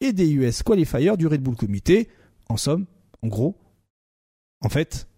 et 0.00 0.12
des 0.12 0.30
US 0.32 0.62
Qualifiers 0.62 1.16
du 1.16 1.26
Red 1.26 1.42
Bull 1.42 1.56
Comité. 1.56 2.08
En 2.48 2.56
somme, 2.56 2.86
en 3.22 3.28
gros, 3.28 3.56
en 4.60 4.68
fait, 4.68 5.08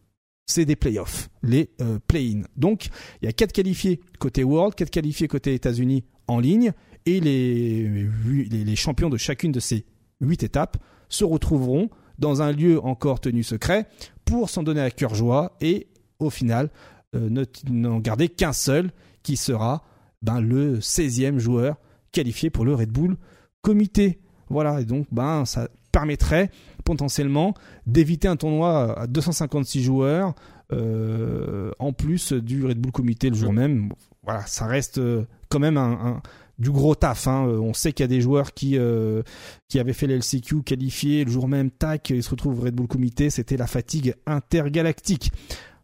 c'est 0.46 0.64
des 0.64 0.76
playoffs, 0.76 1.28
les 1.42 1.70
euh, 1.80 1.98
play-in. 2.06 2.42
Donc, 2.56 2.88
il 3.20 3.26
y 3.26 3.28
a 3.28 3.32
4 3.32 3.52
qualifiés 3.52 4.00
côté 4.18 4.44
World, 4.44 4.74
4 4.74 4.90
qualifiés 4.90 5.28
côté 5.28 5.54
États-Unis 5.54 6.04
en 6.28 6.38
ligne, 6.38 6.72
et 7.04 7.20
les, 7.20 8.08
les, 8.48 8.64
les 8.64 8.76
champions 8.76 9.10
de 9.10 9.16
chacune 9.16 9.52
de 9.52 9.60
ces 9.60 9.84
8 10.20 10.42
étapes 10.44 10.76
se 11.08 11.24
retrouveront 11.24 11.88
dans 12.18 12.42
un 12.42 12.52
lieu 12.52 12.82
encore 12.84 13.20
tenu 13.20 13.42
secret 13.42 13.86
pour 14.24 14.50
s'en 14.50 14.62
donner 14.62 14.80
à 14.80 14.90
cœur 14.90 15.14
joie 15.14 15.56
et 15.60 15.88
au 16.18 16.30
final 16.30 16.70
euh, 17.14 17.44
n'en 17.70 18.00
garder 18.00 18.28
qu'un 18.28 18.52
seul 18.52 18.90
qui 19.22 19.36
sera 19.36 19.84
ben, 20.22 20.40
le 20.40 20.78
16e 20.78 21.38
joueur 21.38 21.76
qualifié 22.12 22.50
pour 22.50 22.64
le 22.64 22.74
Red 22.74 22.90
Bull 22.90 23.16
comité. 23.62 24.20
Voilà, 24.48 24.80
et 24.80 24.84
donc 24.84 25.06
ben, 25.10 25.44
ça 25.44 25.68
permettrait 25.92 26.50
potentiellement 26.84 27.54
d'éviter 27.86 28.28
un 28.28 28.36
tournoi 28.36 28.98
à 28.98 29.06
256 29.06 29.82
joueurs 29.82 30.34
euh, 30.72 31.70
en 31.78 31.92
plus 31.92 32.32
du 32.32 32.64
Red 32.64 32.78
Bull 32.78 32.92
comité 32.92 33.30
le 33.30 33.36
jour 33.36 33.52
même. 33.52 33.90
Voilà, 34.22 34.46
ça 34.46 34.66
reste 34.66 34.98
euh, 34.98 35.24
quand 35.48 35.58
même 35.60 35.76
un 35.76 36.20
du 36.58 36.70
gros 36.70 36.94
taf. 36.94 37.26
Hein. 37.26 37.46
Euh, 37.48 37.58
on 37.58 37.74
sait 37.74 37.92
qu'il 37.92 38.04
y 38.04 38.04
a 38.04 38.08
des 38.08 38.20
joueurs 38.20 38.54
qui 38.54 38.78
euh, 38.78 39.22
qui 39.68 39.78
avaient 39.78 39.92
fait 39.92 40.06
l'LCQ 40.06 40.62
qualifié 40.62 41.24
le 41.24 41.30
jour 41.30 41.48
même, 41.48 41.70
tac, 41.70 42.10
ils 42.10 42.22
se 42.22 42.30
retrouvent 42.30 42.60
au 42.60 42.62
Red 42.62 42.74
Bull 42.74 42.88
Comité. 42.88 43.30
C'était 43.30 43.56
la 43.56 43.66
fatigue 43.66 44.14
intergalactique. 44.26 45.32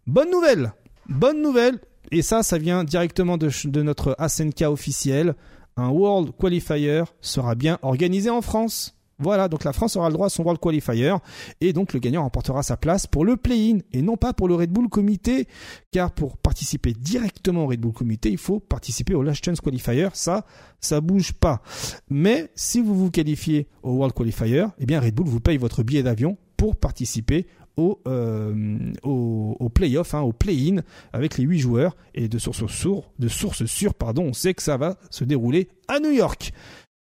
Bonne 0.07 0.31
nouvelle, 0.31 0.73
bonne 1.09 1.43
nouvelle. 1.43 1.79
Et 2.11 2.23
ça, 2.23 2.43
ça 2.43 2.59
vient 2.59 2.85
directement 2.85 3.39
de, 3.39 3.51
de 3.65 3.83
notre 3.83 4.15
ASNK 4.19 4.63
officiel. 4.63 5.35
Un 5.77 5.89
World 5.89 6.33
Qualifier 6.39 7.05
sera 7.21 7.55
bien 7.55 7.79
organisé 7.83 8.29
en 8.29 8.43
France. 8.43 8.95
Voilà, 9.23 9.49
donc 9.49 9.65
la 9.65 9.73
France 9.73 9.97
aura 9.97 10.09
le 10.09 10.15
droit 10.15 10.27
à 10.27 10.31
son 10.31 10.43
World 10.43 10.61
Qualifier 10.61 11.15
et 11.61 11.73
donc 11.73 11.93
le 11.93 12.01
gagnant 12.01 12.23
remportera 12.23 12.63
sa 12.63 12.77
place 12.77 13.07
pour 13.07 13.25
le 13.25 13.37
play-in 13.37 13.79
et 13.93 14.03
non 14.03 14.17
pas 14.17 14.33
pour 14.33 14.49
le 14.49 14.55
Red 14.55 14.71
Bull 14.71 14.89
Comité 14.89 15.47
car 15.93 16.11
pour 16.11 16.37
participer 16.37 16.93
directement 16.93 17.65
au 17.65 17.67
Red 17.69 17.81
Bull 17.81 17.93
Comité, 17.93 18.31
il 18.31 18.39
faut 18.39 18.61
participer 18.61 19.15
au 19.15 19.23
Last 19.23 19.45
Chance 19.45 19.61
Qualifier, 19.61 20.09
ça 20.15 20.45
ça 20.81 21.01
bouge 21.01 21.33
pas. 21.33 21.63
Mais 22.11 22.51
si 22.57 22.81
vous 22.81 22.97
vous 22.97 23.11
qualifiez 23.11 23.69
au 23.83 23.93
World 23.93 24.15
Qualifier, 24.15 24.67
eh 24.79 24.87
bien 24.87 25.01
Red 25.01 25.15
Bull 25.15 25.27
vous 25.27 25.41
paye 25.41 25.57
votre 25.57 25.83
billet 25.83 26.03
d'avion 26.03 26.37
pour 26.57 26.77
participer 26.77 27.47
au, 27.77 28.01
euh, 28.07 28.93
au, 29.03 29.69
play-off, 29.73 30.15
hein, 30.15 30.21
au 30.21 30.33
play-in 30.33 30.83
avec 31.13 31.39
les 31.39 31.45
8 31.45 31.59
joueurs 31.59 31.97
et 32.15 32.29
de 32.29 32.39
source 32.39 32.67
sûre, 32.67 33.11
de 33.19 33.29
source 33.29 33.65
sûre, 33.65 33.95
pardon, 33.95 34.25
on 34.25 34.33
sait 34.33 34.55
que 34.55 34.63
ça 34.63 34.77
va 34.77 34.99
se 35.11 35.25
dérouler 35.25 35.69
à 35.89 36.01
New 36.01 36.11
York. 36.11 36.53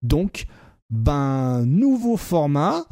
Donc, 0.02 0.47
ben, 0.91 1.65
nouveau 1.67 2.17
format 2.17 2.86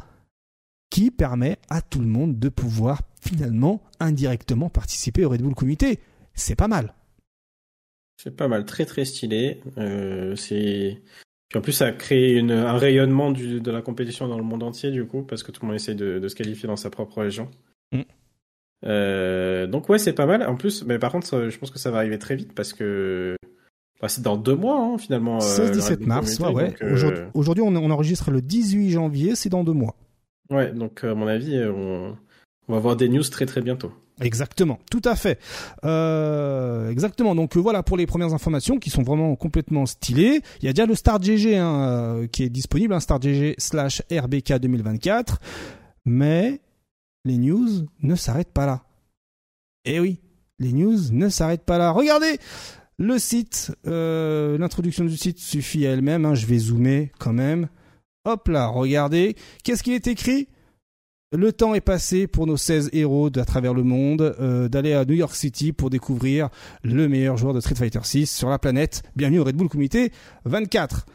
qui 0.89 1.11
permet 1.11 1.57
à 1.69 1.81
tout 1.81 1.99
le 1.99 2.07
monde 2.07 2.39
de 2.39 2.49
pouvoir 2.49 3.01
finalement 3.21 3.81
indirectement 3.99 4.69
participer 4.69 5.25
au 5.25 5.29
Red 5.29 5.41
Bull 5.41 5.55
Comité. 5.55 5.99
C'est 6.33 6.55
pas 6.55 6.67
mal. 6.67 6.93
C'est 8.17 8.35
pas 8.35 8.47
mal, 8.47 8.65
très 8.65 8.85
très 8.85 9.05
stylé. 9.05 9.61
Euh, 9.77 10.35
c'est 10.35 11.01
en 11.55 11.61
plus, 11.61 11.71
ça 11.71 11.91
une, 12.11 12.51
un 12.51 12.77
rayonnement 12.77 13.31
du, 13.31 13.59
de 13.59 13.71
la 13.71 13.81
compétition 13.81 14.27
dans 14.27 14.37
le 14.37 14.43
monde 14.43 14.61
entier, 14.61 14.91
du 14.91 15.05
coup, 15.05 15.23
parce 15.23 15.41
que 15.41 15.51
tout 15.51 15.61
le 15.63 15.67
monde 15.67 15.75
essaie 15.75 15.95
de, 15.95 16.19
de 16.19 16.27
se 16.27 16.35
qualifier 16.35 16.67
dans 16.67 16.75
sa 16.75 16.91
propre 16.91 17.21
région. 17.21 17.49
Mm. 17.91 18.01
Euh, 18.85 19.65
donc, 19.65 19.89
ouais, 19.89 19.97
c'est 19.97 20.13
pas 20.13 20.27
mal. 20.27 20.45
En 20.45 20.55
plus, 20.55 20.83
mais 20.85 20.99
par 20.99 21.11
contre, 21.11 21.49
je 21.49 21.57
pense 21.57 21.71
que 21.71 21.79
ça 21.79 21.89
va 21.89 21.97
arriver 21.97 22.19
très 22.19 22.35
vite 22.35 22.53
parce 22.53 22.73
que 22.73 23.35
bah, 24.01 24.07
c'est 24.07 24.21
dans 24.21 24.37
deux 24.37 24.55
mois, 24.55 24.79
hein, 24.79 24.97
finalement. 24.97 25.39
16-17 25.39 25.91
euh, 25.91 26.05
mars, 26.05 26.39
ouais, 26.39 26.53
ouais. 26.53 26.75
Euh, 26.81 27.29
aujourd'hui, 27.33 27.63
on, 27.63 27.75
on, 27.75 27.91
enregistre 27.91 28.31
le 28.31 28.41
18 28.41 28.91
janvier, 28.91 29.35
c'est 29.35 29.49
dans 29.49 29.63
deux 29.63 29.73
mois. 29.73 29.95
Ouais, 30.49 30.71
donc 30.71 31.03
à 31.03 31.13
mon 31.13 31.27
avis, 31.27 31.59
on, 31.65 32.15
on 32.67 32.71
va 32.71 32.77
avoir 32.77 32.95
des 32.95 33.09
news 33.09 33.23
très 33.23 33.45
très 33.45 33.61
bientôt. 33.61 33.91
Exactement, 34.21 34.79
tout 34.91 35.01
à 35.05 35.15
fait. 35.15 35.39
Euh, 35.85 36.89
exactement. 36.89 37.35
Donc 37.35 37.55
voilà 37.55 37.83
pour 37.83 37.97
les 37.97 38.05
premières 38.05 38.33
informations 38.33 38.77
qui 38.77 38.89
sont 38.89 39.03
vraiment 39.03 39.35
complètement 39.35 39.85
stylées. 39.85 40.41
Il 40.61 40.65
y 40.65 40.67
a 40.67 40.73
déjà 40.73 40.85
le 40.85 40.95
Star 40.95 41.21
GG 41.21 41.57
hein, 41.57 42.25
qui 42.31 42.43
est 42.43 42.49
disponible, 42.49 42.93
un 42.93 42.97
hein, 42.97 43.01
Star 43.01 43.21
GG 43.21 43.55
slash 43.57 44.01
RBK 44.11 44.59
2024. 44.59 45.39
Mais 46.05 46.59
les 47.23 47.37
news 47.37 47.69
ne 48.01 48.15
s'arrêtent 48.15 48.53
pas 48.53 48.65
là. 48.65 48.83
Eh 49.85 49.99
oui, 49.99 50.19
les 50.59 50.73
news 50.73 50.97
ne 51.11 51.29
s'arrêtent 51.29 51.65
pas 51.65 51.77
là. 51.77 51.91
Regardez, 51.91 52.39
le 52.99 53.17
site, 53.17 53.71
euh, 53.87 54.57
l'introduction 54.57 55.05
du 55.05 55.15
site 55.15 55.39
suffit 55.39 55.87
à 55.87 55.91
elle-même. 55.91 56.25
Hein. 56.25 56.35
je 56.35 56.45
vais 56.45 56.57
zoomer 56.57 57.11
quand 57.17 57.31
même. 57.31 57.69
Hop 58.25 58.49
là, 58.49 58.67
regardez. 58.67 59.37
Qu'est-ce 59.63 59.83
qui 59.83 59.93
est 59.93 60.05
écrit? 60.07 60.49
Le 61.31 61.53
temps 61.53 61.73
est 61.75 61.81
passé 61.81 62.27
pour 62.27 62.45
nos 62.45 62.57
16 62.57 62.89
héros 62.91 63.29
à 63.37 63.45
travers 63.45 63.73
le 63.73 63.83
monde 63.83 64.35
euh, 64.41 64.67
d'aller 64.67 64.93
à 64.93 65.05
New 65.05 65.13
York 65.13 65.33
City 65.33 65.71
pour 65.71 65.89
découvrir 65.89 66.49
le 66.83 67.07
meilleur 67.07 67.37
joueur 67.37 67.53
de 67.53 67.61
Street 67.61 67.75
Fighter 67.75 68.01
6 68.03 68.35
sur 68.35 68.49
la 68.49 68.59
planète. 68.59 69.03
Bienvenue 69.15 69.39
au 69.39 69.43
Red 69.45 69.55
Bull 69.55 69.69
Comité 69.69 70.11
24. 70.43 71.05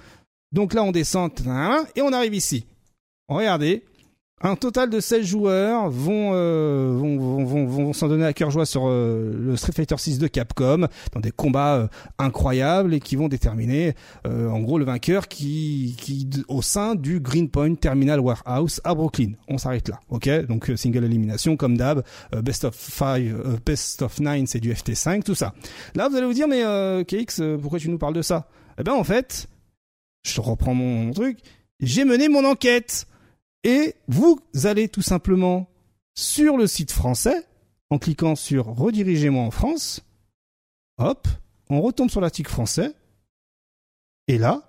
Donc 0.53 0.73
là 0.73 0.85
on 0.85 0.93
descend 0.93 1.33
et 1.97 2.01
on 2.01 2.13
arrive 2.13 2.35
ici. 2.35 2.65
Regardez, 3.29 3.85
un 4.43 4.57
total 4.57 4.91
de 4.91 5.01
16 5.01 5.25
joueurs 5.25 5.87
euh, 5.87 5.89
vont, 5.89 7.17
vont, 7.17 7.45
vont, 7.45 7.67
vont, 7.67 7.93
s'en 7.93 8.09
donner 8.09 8.27
à 8.27 8.33
cœur 8.33 8.51
joie 8.51 8.67
sur 8.67 8.83
euh, 8.87 9.33
le 9.33 9.57
Street 9.57 9.73
Fighter 9.73 9.97
6 9.97 10.19
de 10.19 10.27
Capcom 10.27 10.87
dans 11.13 11.21
des 11.21 11.31
combats 11.31 11.77
euh, 11.77 11.89
incroyables 12.19 12.95
et 12.95 13.01
qui 13.01 13.17
vont 13.17 13.29
déterminer 13.29 13.95
en 14.25 14.61
gros 14.61 14.79
le 14.79 14.85
vainqueur 14.85 15.29
qui, 15.29 15.97
qui 15.99 16.29
au 16.49 16.63
sein 16.63 16.95
du 16.95 17.21
Greenpoint 17.21 17.75
Terminal 17.75 18.21
Warehouse 18.21 18.81
à 18.85 18.95
Brooklyn. 18.95 19.33
On 19.49 19.59
s'arrête 19.59 19.89
là, 19.89 20.01
ok? 20.11 20.29
Donc 20.47 20.71
single 20.77 21.05
élimination 21.05 21.57
comme 21.57 21.77
d'hab, 21.77 22.03
best 22.43 22.65
of 22.65 22.75
5, 22.75 23.23
best 23.65 24.03
of 24.03 24.21
9 24.21 24.43
c'est 24.47 24.61
du 24.61 24.73
FT5, 24.73 25.23
tout 25.23 25.35
ça. 25.35 25.55
Là 25.95 26.09
vous 26.09 26.17
allez 26.17 26.27
vous 26.27 26.35
dire 26.35 26.49
mais 26.49 26.63
KX 27.05 27.43
pourquoi 27.61 27.79
tu 27.79 27.89
nous 27.89 27.99
parles 27.99 28.15
de 28.15 28.23
ça? 28.23 28.49
Eh 28.79 28.83
ben 28.83 28.93
en 28.93 29.05
fait, 29.05 29.47
je 30.27 30.41
reprends 30.41 30.75
mon 30.75 31.13
truc, 31.13 31.39
j'ai 31.81 32.05
mené 32.05 32.29
mon 32.29 32.45
enquête 32.45 33.07
et 33.65 33.97
vous 34.09 34.39
allez 34.65 34.89
tout 34.89 35.03
simplement 35.03 35.69
sur 36.15 36.57
le 36.57 36.67
site 36.67 36.93
français, 36.93 37.47
en 37.91 37.99
cliquant 37.99 38.37
sur 38.37 38.67
Redirigez-moi 38.67 39.43
en 39.43 39.51
France. 39.51 40.03
Hop, 40.99 41.27
on 41.71 41.81
retombe 41.81 42.11
sur 42.11 42.21
l'article 42.21 42.51
français. 42.51 42.95
Et 44.29 44.39
là, 44.39 44.63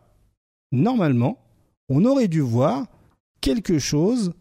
normalement, 0.72 1.38
on 1.90 2.03
aurait 2.06 2.27
dû 2.27 2.41
voir 2.41 2.88
quelque 3.41 3.80
chose 3.80 4.33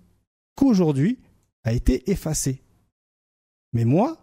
qu'aujourd'hui 0.56 1.18
a 1.64 1.72
été 1.72 2.10
effacé. 2.10 2.62
Mais 3.72 3.84
moi, 3.84 4.16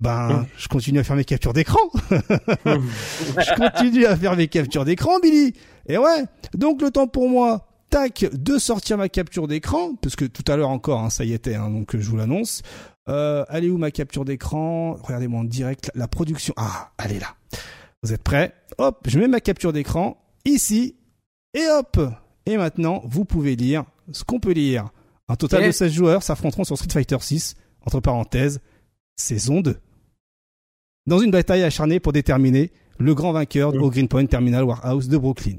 ben, 0.00 0.46
je 0.58 0.66
continue 0.68 0.98
à 0.98 1.04
faire 1.04 1.16
mes 1.16 1.24
captures 1.24 1.52
d'écran. 1.52 1.78
je 2.10 3.54
continue 3.54 4.04
à 4.06 4.16
faire 4.16 4.36
mes 4.36 4.48
captures 4.48 4.84
d'écran, 4.84 5.20
Billy. 5.20 5.54
Et 5.86 5.96
ouais, 5.96 6.24
donc 6.54 6.82
le 6.82 6.90
temps 6.90 7.06
pour 7.06 7.28
moi 7.28 7.71
tac, 7.92 8.24
de 8.32 8.58
sortir 8.58 8.96
ma 8.96 9.10
capture 9.10 9.46
d'écran, 9.46 9.94
parce 9.96 10.16
que 10.16 10.24
tout 10.24 10.44
à 10.50 10.56
l'heure 10.56 10.70
encore, 10.70 11.00
hein, 11.00 11.10
ça 11.10 11.24
y 11.24 11.34
était, 11.34 11.54
hein, 11.54 11.68
donc 11.68 11.94
je 11.94 12.08
vous 12.08 12.16
l'annonce. 12.16 12.62
Euh, 13.08 13.44
allez 13.48 13.68
où 13.68 13.76
ma 13.76 13.90
capture 13.90 14.24
d'écran? 14.24 14.94
Regardez-moi 15.02 15.40
en 15.40 15.44
direct 15.44 15.90
la, 15.94 16.08
production. 16.08 16.54
Ah, 16.56 16.92
elle 17.04 17.12
est 17.12 17.20
là. 17.20 17.36
Vous 18.02 18.14
êtes 18.14 18.22
prêts? 18.22 18.54
Hop, 18.78 19.06
je 19.06 19.18
mets 19.18 19.28
ma 19.28 19.40
capture 19.40 19.74
d'écran 19.74 20.18
ici, 20.46 20.96
et 21.54 21.66
hop 21.68 22.00
Et 22.46 22.56
maintenant, 22.56 23.02
vous 23.04 23.26
pouvez 23.26 23.56
lire 23.56 23.84
ce 24.10 24.24
qu'on 24.24 24.40
peut 24.40 24.52
lire. 24.52 24.88
Un 25.28 25.36
total 25.36 25.66
de 25.66 25.70
16 25.70 25.92
joueurs 25.92 26.22
s'affronteront 26.22 26.64
sur 26.64 26.76
Street 26.76 26.90
Fighter 26.90 27.18
6, 27.20 27.56
entre 27.84 28.00
parenthèses, 28.00 28.60
saison 29.16 29.60
2. 29.60 29.78
Dans 31.06 31.18
une 31.18 31.30
bataille 31.30 31.62
acharnée 31.62 32.00
pour 32.00 32.14
déterminer 32.14 32.72
le 32.98 33.14
grand 33.14 33.32
vainqueur 33.32 33.74
au 33.74 33.90
Greenpoint 33.90 34.24
Terminal 34.26 34.64
Warehouse 34.64 35.08
de 35.08 35.18
Brooklyn. 35.18 35.58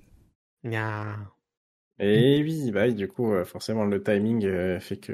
Et 1.99 2.41
oui, 2.43 2.71
bah, 2.71 2.89
du 2.89 3.07
coup, 3.07 3.31
euh, 3.31 3.45
forcément, 3.45 3.85
le 3.85 4.01
timing 4.01 4.45
euh, 4.45 4.79
fait 4.79 4.97
que 4.97 5.13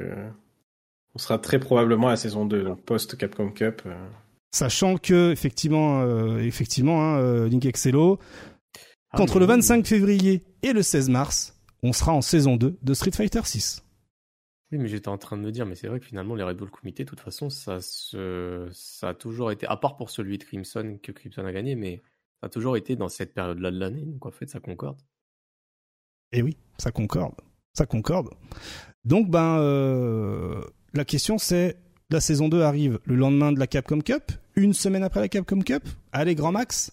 on 1.15 1.19
sera 1.19 1.39
très 1.39 1.59
probablement 1.59 2.07
à 2.07 2.11
la 2.11 2.17
saison 2.17 2.45
2, 2.45 2.63
donc 2.63 2.83
post 2.83 3.17
Capcom 3.17 3.51
Cup. 3.51 3.81
Euh. 3.85 4.07
Sachant 4.51 4.97
que, 4.97 5.31
effectivement, 5.31 6.37
effectivement, 6.39 7.03
hein, 7.03 7.47
Link 7.47 7.65
Excello, 7.65 8.17
ah, 9.11 9.21
entre 9.21 9.39
le 9.39 9.45
25 9.45 9.85
février 9.85 10.41
et 10.63 10.73
le 10.73 10.81
16 10.81 11.09
mars, 11.09 11.55
on 11.83 11.93
sera 11.93 12.13
en 12.13 12.21
saison 12.21 12.55
2 12.57 12.77
de 12.81 12.93
Street 12.95 13.11
Fighter 13.11 13.41
6. 13.43 13.83
Oui, 14.71 14.79
mais 14.79 14.87
j'étais 14.87 15.07
en 15.07 15.19
train 15.19 15.37
de 15.37 15.43
me 15.43 15.51
dire, 15.51 15.67
mais 15.67 15.75
c'est 15.75 15.87
vrai 15.87 15.99
que 15.99 16.05
finalement, 16.05 16.33
les 16.33 16.43
Red 16.43 16.57
Bull 16.57 16.71
Comité, 16.71 17.03
de 17.03 17.09
toute 17.09 17.19
façon, 17.19 17.51
ça, 17.51 17.79
ça 17.81 19.09
a 19.09 19.13
toujours 19.13 19.51
été, 19.51 19.67
à 19.67 19.77
part 19.77 19.97
pour 19.97 20.09
celui 20.09 20.39
de 20.39 20.43
Crimson, 20.43 20.97
que 21.01 21.11
Crimson 21.11 21.45
a 21.45 21.51
gagné, 21.51 21.75
mais 21.75 22.01
ça 22.39 22.47
a 22.47 22.49
toujours 22.49 22.75
été 22.75 22.95
dans 22.95 23.09
cette 23.09 23.35
période-là 23.35 23.69
de 23.69 23.79
l'année, 23.79 24.03
donc 24.03 24.25
en 24.25 24.31
fait, 24.31 24.49
ça 24.49 24.59
concorde. 24.59 24.99
Et 26.31 26.39
eh 26.39 26.41
oui, 26.43 26.57
ça 26.77 26.91
concorde. 26.91 27.33
Ça 27.73 27.85
concorde. 27.85 28.29
Donc, 29.03 29.29
ben, 29.29 29.57
euh, 29.59 30.61
la 30.93 31.05
question 31.05 31.37
c'est, 31.37 31.77
la 32.09 32.21
saison 32.21 32.49
2 32.49 32.61
arrive 32.61 32.99
le 33.05 33.15
lendemain 33.15 33.51
de 33.51 33.59
la 33.59 33.67
Capcom 33.67 33.99
Cup, 33.99 34.31
une 34.55 34.73
semaine 34.73 35.03
après 35.03 35.21
la 35.21 35.27
Capcom 35.27 35.59
Cup? 35.59 35.83
Allez, 36.11 36.35
grand 36.35 36.51
max 36.51 36.91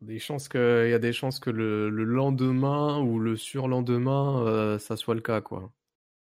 des 0.00 0.20
chances 0.20 0.48
que, 0.48 0.84
il 0.86 0.90
y 0.92 0.94
a 0.94 1.00
des 1.00 1.12
chances 1.12 1.40
que 1.40 1.50
le, 1.50 1.88
lendemain 1.88 3.00
ou 3.00 3.18
le 3.18 3.36
surlendemain, 3.36 4.46
euh, 4.46 4.78
ça 4.78 4.96
soit 4.96 5.16
le 5.16 5.20
cas, 5.20 5.40
quoi. 5.40 5.72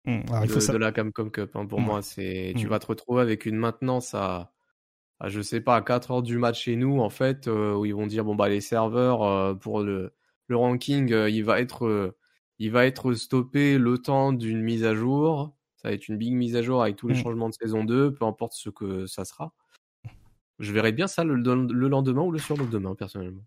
Mmh, 0.07 0.21
il 0.45 0.49
faut 0.49 0.61
de, 0.61 0.73
de 0.73 0.79
la 0.79 0.93
Capcom 0.93 1.29
Cup, 1.29 1.51
hein, 1.57 1.67
pour 1.67 1.81
moi, 1.81 2.01
c'est, 2.01 2.55
tu 2.57 2.67
mmh. 2.67 2.71
vas 2.71 2.79
te 2.79 2.87
retrouver 2.87 3.21
avec 3.21 3.45
une 3.45 3.57
maintenance 3.57 4.15
à, 4.15 4.55
à, 5.21 5.29
je 5.29 5.43
sais 5.43 5.61
pas, 5.61 5.77
à 5.77 5.83
4 5.83 6.11
heures 6.11 6.23
du 6.23 6.39
match 6.39 6.63
chez 6.63 6.77
nous, 6.77 7.01
en 7.01 7.11
fait, 7.11 7.49
euh, 7.49 7.75
où 7.75 7.85
ils 7.85 7.95
vont 7.95 8.07
dire, 8.07 8.25
bon, 8.25 8.35
bah, 8.35 8.49
les 8.49 8.63
serveurs, 8.63 9.59
pour 9.59 9.83
le, 9.83 10.15
le 10.47 10.57
ranking, 10.57 11.13
il 11.13 11.45
va 11.45 11.61
être 11.61 12.17
il 12.59 12.71
va 12.71 12.87
être 12.87 13.15
stoppé 13.15 13.79
le 13.79 13.99
temps 13.99 14.33
d'une 14.33 14.63
mise 14.63 14.85
à 14.85 14.95
jour. 14.95 15.55
Ça 15.77 15.89
va 15.89 15.95
être 15.95 16.09
une 16.09 16.17
big 16.17 16.33
mise 16.33 16.57
à 16.57 16.63
jour 16.63 16.83
avec 16.83 16.97
tous 16.97 17.09
les 17.09 17.15
mmh. 17.15 17.23
changements 17.23 17.49
de 17.49 17.55
saison 17.55 17.85
2, 17.85 18.13
peu 18.13 18.25
importe 18.25 18.55
ce 18.55 18.71
que 18.71 19.07
ça 19.07 19.25
sera. 19.25 19.53
Je 20.59 20.73
verrai 20.73 20.93
bien 20.93 21.07
ça 21.07 21.23
le, 21.23 21.35
lendemain 21.37 22.23
ou 22.23 22.33
le 22.33 22.39
surlendemain, 22.39 22.95
personnellement. 22.95 23.45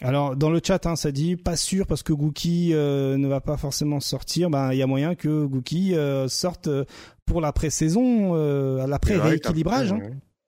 Alors 0.00 0.36
dans 0.36 0.50
le 0.50 0.60
chat, 0.64 0.86
hein, 0.86 0.94
ça 0.94 1.10
dit 1.10 1.36
pas 1.36 1.56
sûr 1.56 1.86
parce 1.86 2.04
que 2.04 2.12
Gookie 2.12 2.72
euh, 2.72 3.16
ne 3.16 3.26
va 3.26 3.40
pas 3.40 3.56
forcément 3.56 3.98
sortir. 3.98 4.48
Ben 4.48 4.72
il 4.72 4.78
y 4.78 4.82
a 4.82 4.86
moyen 4.86 5.16
que 5.16 5.44
Gookie 5.44 5.96
euh, 5.96 6.28
sorte 6.28 6.68
euh, 6.68 6.84
pour 7.26 7.40
la 7.40 7.52
pré-saison, 7.52 8.34
à 8.80 8.86
l'après 8.86 9.16
rééquilibrage. 9.16 9.92
Hein. 9.92 9.98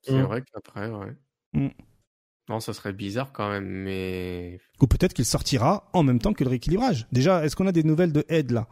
C'est 0.02 0.22
vrai 0.22 0.42
qu'après, 0.42 0.88
ouais. 0.88 1.16
Mmh. 1.52 1.68
Non, 2.50 2.58
ça 2.58 2.72
serait 2.72 2.92
bizarre 2.92 3.30
quand 3.32 3.48
même, 3.48 3.64
mais. 3.64 4.58
Ou 4.80 4.88
peut-être 4.88 5.14
qu'il 5.14 5.24
sortira 5.24 5.88
en 5.92 6.02
même 6.02 6.18
temps 6.18 6.32
que 6.32 6.42
le 6.42 6.50
rééquilibrage. 6.50 7.06
Déjà, 7.12 7.44
est-ce 7.44 7.54
qu'on 7.54 7.68
a 7.68 7.72
des 7.72 7.84
nouvelles 7.84 8.12
de 8.12 8.24
Ed 8.28 8.50
là? 8.50 8.66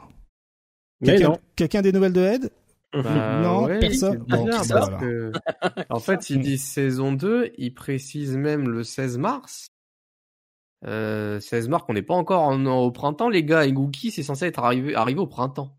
Quelqu'un 1.55 1.78
a 1.78 1.82
des 1.82 1.92
nouvelles 1.92 2.12
de 2.12 2.23
Ed? 2.23 2.50
Bah, 2.92 3.40
non, 3.40 3.68
personne. 3.68 4.26
En 5.90 6.00
fait, 6.00 6.28
il 6.28 6.40
dit 6.40 6.58
saison 6.58 7.12
2, 7.12 7.52
il 7.57 7.73
précise 7.73 8.36
même 8.36 8.68
le 8.68 8.82
16 8.82 9.16
mars. 9.18 9.68
Euh, 10.84 11.39
16 11.39 11.68
mars, 11.68 11.84
on 11.89 11.92
n'est 11.92 12.02
pas 12.02 12.15
encore 12.15 12.48
au 12.48 12.90
printemps, 12.90 13.28
les 13.28 13.44
gars. 13.44 13.65
Et 13.65 13.73
Gookie, 13.73 14.10
c'est 14.10 14.24
censé 14.24 14.47
être 14.47 14.58
arrivé, 14.58 14.97
arrivé 14.97 15.20
au 15.20 15.28
printemps. 15.28 15.77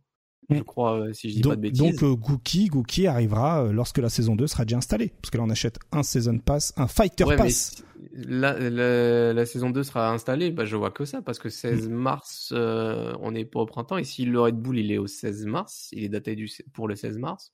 Je 0.50 0.60
mm. 0.60 0.64
crois, 0.64 1.00
euh, 1.00 1.14
si 1.14 1.30
je 1.30 1.36
dis 1.36 1.42
donc, 1.42 1.54
pas 1.54 1.56
de 1.58 1.62
bêtises. 1.62 1.80
Donc 1.80 2.04
euh, 2.04 2.16
Gookie, 2.16 2.68
Gookie 2.68 3.08
arrivera 3.08 3.66
euh, 3.66 3.72
lorsque 3.72 4.00
la 4.00 4.10
saison 4.10 4.36
2 4.36 4.48
sera 4.48 4.66
déjà 4.66 4.78
installée. 4.78 5.12
Parce 5.22 5.32
que 5.32 5.38
là, 5.38 5.44
on 5.44 5.50
achète 5.50 5.80
un 5.92 6.04
Season 6.04 6.40
Pass, 6.40 6.74
un 6.78 6.88
Fighter 6.88 7.26
Pass. 7.38 7.84
La, 8.14 8.58
la, 8.60 9.46
saison 9.46 9.70
2 9.70 9.84
sera 9.84 10.12
installée, 10.12 10.52
bah, 10.52 10.66
je 10.66 10.76
vois 10.76 10.92
que 10.92 11.06
ça, 11.06 11.22
parce 11.22 11.38
que 11.38 11.50
16 11.50 11.88
mm. 11.88 11.94
mars, 11.94 12.54
on 12.54 13.32
n'est 13.32 13.46
pas 13.46 13.60
au 13.60 13.66
printemps, 13.66 13.98
et 13.98 14.04
si 14.04 14.26
le 14.26 14.40
Red 14.40 14.56
Bull 14.56 14.80
il 14.80 14.92
est 14.92 14.98
au 14.98 15.08
16 15.08 15.46
mars, 15.46 15.90
il 15.92 16.04
est 16.04 16.10
daté 16.10 16.36
du, 16.36 16.50
pour 16.74 16.88
le 16.88 16.96
16 16.96 17.18
mars, 17.18 17.54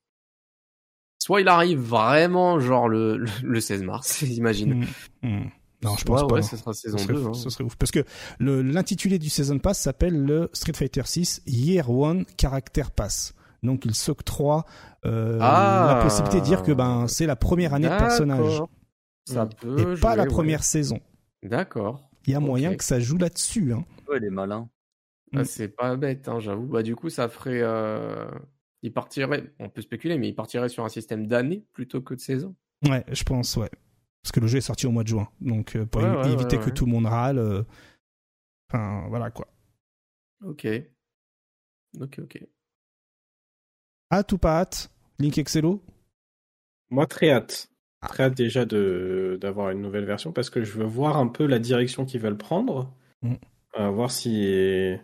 soit 1.20 1.42
il 1.42 1.48
arrive 1.48 1.80
vraiment 1.80 2.60
genre 2.60 2.88
le, 2.88 3.26
le, 3.44 3.60
16 3.60 3.84
mars, 3.84 4.22
imagine. 4.38 4.86
Mm. 5.22 5.48
Non, 5.84 5.96
je 5.98 6.06
pense 6.06 6.28
pas. 6.28 6.36
Ouais, 6.36 6.42
ce 6.42 6.58
sera 6.58 6.74
saison 6.74 6.98
2. 7.06 7.28
Hein. 7.28 7.34
Ce 7.34 7.50
serait 7.50 7.64
ouf. 7.64 7.76
Parce 7.76 7.92
que 7.92 8.04
l'intitulé 8.40 9.20
du 9.20 9.30
Season 9.30 9.60
Pass 9.60 9.80
s'appelle 9.80 10.18
le 10.18 10.50
Street 10.54 10.74
Fighter 10.74 11.04
6 11.06 11.44
Year 11.46 11.90
One 11.90 12.26
Character 12.40 12.84
Pass. 12.96 13.34
Donc 13.64 13.86
il 13.86 13.96
s'octroie 13.96 14.66
euh, 15.06 15.40
ah. 15.42 15.96
la 15.96 16.04
possibilité 16.04 16.40
de 16.40 16.46
dire 16.46 16.62
que 16.62 16.72
ben 16.72 17.08
c'est 17.08 17.26
la 17.26 17.36
première 17.36 17.74
année 17.74 17.90
de 17.90 17.98
personnage. 17.98 18.62
Ça 19.26 19.48
peut 19.48 19.94
et 19.94 20.00
pas 20.00 20.16
la 20.16 20.26
première 20.26 20.64
saison. 20.64 21.00
D'accord. 21.42 22.10
Il 22.28 22.34
y 22.34 22.36
a 22.36 22.40
moyen 22.40 22.76
que 22.76 22.84
ça 22.84 23.00
joue 23.00 23.18
là-dessus. 23.18 23.74
Hein. 23.74 23.86
Ouais, 24.08 24.18
il 24.18 24.26
est 24.26 24.30
malin. 24.30 24.70
Ah, 25.34 25.42
mm. 25.42 25.46
c'est 25.46 25.68
pas 25.68 25.96
bête, 25.96 26.28
hein, 26.28 26.40
j'avoue. 26.40 26.68
Bah 26.68 26.84
du 26.84 26.96
coup, 26.96 27.10
ça 27.10 27.28
ferait. 27.28 27.62
Euh... 27.62 28.30
Il 28.84 28.94
partirait. 28.94 29.52
On 29.60 29.70
peut 29.70 29.82
spéculer, 29.82 30.18
mais 30.20 30.30
il 30.30 30.36
partirait 30.36 30.70
sur 30.70 30.86
un 30.86 30.90
système 30.90 31.26
d'année 31.26 31.66
plutôt 31.74 32.02
que 32.02 32.14
de 32.14 32.20
saison. 32.20 32.56
Ouais, 32.88 33.04
je 33.12 33.24
pense, 33.24 33.58
ouais 33.58 33.70
parce 34.26 34.32
que 34.32 34.40
le 34.40 34.48
jeu 34.48 34.58
est 34.58 34.62
sorti 34.62 34.88
au 34.88 34.92
mois 34.92 35.04
de 35.04 35.10
juin. 35.10 35.30
Donc 35.40 35.76
euh, 35.76 35.86
pour 35.86 36.02
éviter 36.26 36.58
que 36.58 36.72
tout 36.72 36.88
le 36.88 36.92
monde 36.92 37.06
râle, 37.06 37.38
euh, 37.38 37.62
enfin 38.68 39.06
voilà 39.08 39.30
quoi. 39.30 39.48
Ok. 40.44 40.68
Ok, 42.02 42.20
ok. 42.24 42.44
Hâte 44.12 44.32
ou 44.32 44.40
pas 44.40 44.62
hâte 44.62 44.90
Link 45.20 45.38
Excello? 45.38 45.84
Moi 46.90 47.06
très 47.06 47.30
hâte. 47.30 47.70
Ah. 48.02 48.08
Très 48.08 48.24
hâte 48.24 48.34
déjà 48.36 48.66
de 48.66 49.38
d'avoir 49.40 49.70
une 49.70 49.82
nouvelle 49.82 50.06
version 50.06 50.32
parce 50.32 50.50
que 50.50 50.64
je 50.64 50.72
veux 50.72 50.86
voir 50.86 51.18
un 51.18 51.28
peu 51.28 51.46
la 51.46 51.60
direction 51.60 52.04
qu'ils 52.04 52.22
veulent 52.22 52.36
prendre. 52.36 52.92
Mm. 53.22 53.36
Euh, 53.78 53.90
voir 53.92 54.10
si 54.10 54.98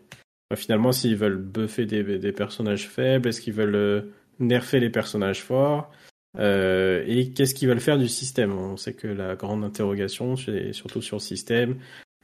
finalement 0.56 0.92
s'ils 0.92 1.16
veulent 1.16 1.38
buffer 1.38 1.86
des, 1.86 2.18
des 2.18 2.32
personnages 2.32 2.90
faibles, 2.90 3.30
est-ce 3.30 3.40
qu'ils 3.40 3.54
veulent 3.54 4.12
nerfer 4.40 4.80
les 4.80 4.90
personnages 4.90 5.44
forts? 5.44 5.92
Euh, 6.40 7.04
et 7.08 7.32
qu'est-ce 7.32 7.54
qu'ils 7.54 7.68
veulent 7.68 7.80
faire 7.80 7.98
du 7.98 8.08
système? 8.08 8.54
On 8.54 8.78
sait 8.78 8.94
que 8.94 9.08
la 9.08 9.36
grande 9.36 9.64
interrogation, 9.64 10.36
c'est 10.36 10.74
surtout 10.74 11.02
sur 11.02 11.18
le 11.18 11.22
système, 11.22 11.78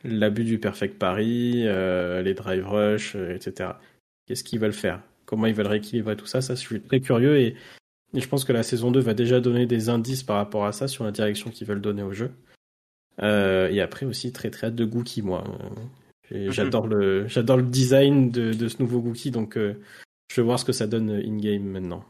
l'abus 0.03 0.43
du 0.43 0.59
perfect 0.59 0.97
pari, 0.97 1.63
euh, 1.65 2.21
les 2.21 2.33
drive 2.33 2.67
rush, 2.67 3.15
euh, 3.15 3.35
etc. 3.35 3.71
Qu'est-ce 4.25 4.43
qu'ils 4.43 4.59
veulent 4.59 4.73
faire? 4.73 5.01
Comment 5.25 5.47
ils 5.47 5.53
veulent 5.53 5.67
rééquilibrer 5.67 6.15
tout 6.15 6.25
ça? 6.25 6.41
Ça, 6.41 6.55
je 6.55 6.59
suis 6.59 6.81
très 6.81 7.01
curieux 7.01 7.37
et, 7.37 7.55
je 8.13 8.25
pense 8.25 8.45
que 8.45 8.53
la 8.53 8.63
saison 8.63 8.89
2 8.89 9.01
va 9.01 9.13
déjà 9.13 9.41
donner 9.41 9.65
des 9.65 9.89
indices 9.89 10.23
par 10.23 10.37
rapport 10.37 10.65
à 10.65 10.71
ça 10.71 10.87
sur 10.87 11.03
la 11.03 11.11
direction 11.11 11.51
qu'ils 11.51 11.67
veulent 11.67 11.81
donner 11.81 12.03
au 12.03 12.13
jeu. 12.13 12.31
et 13.21 13.81
après 13.81 14.05
aussi 14.05 14.31
très 14.31 14.49
très 14.49 14.67
hâte 14.67 14.75
de 14.75 14.85
Gookie 14.85 15.21
moi. 15.21 15.43
J'adore 16.31 16.87
le 16.87 17.27
j'adore 17.27 17.57
le 17.57 17.63
design 17.63 18.31
de, 18.31 18.53
de 18.53 18.67
ce 18.69 18.81
nouveau 18.81 19.01
Gookie 19.01 19.29
donc 19.29 19.57
je 19.57 19.75
vais 20.37 20.41
voir 20.41 20.57
ce 20.57 20.63
que 20.63 20.71
ça 20.71 20.87
donne 20.87 21.11
in 21.11 21.37
game 21.37 21.65
maintenant. 21.65 22.05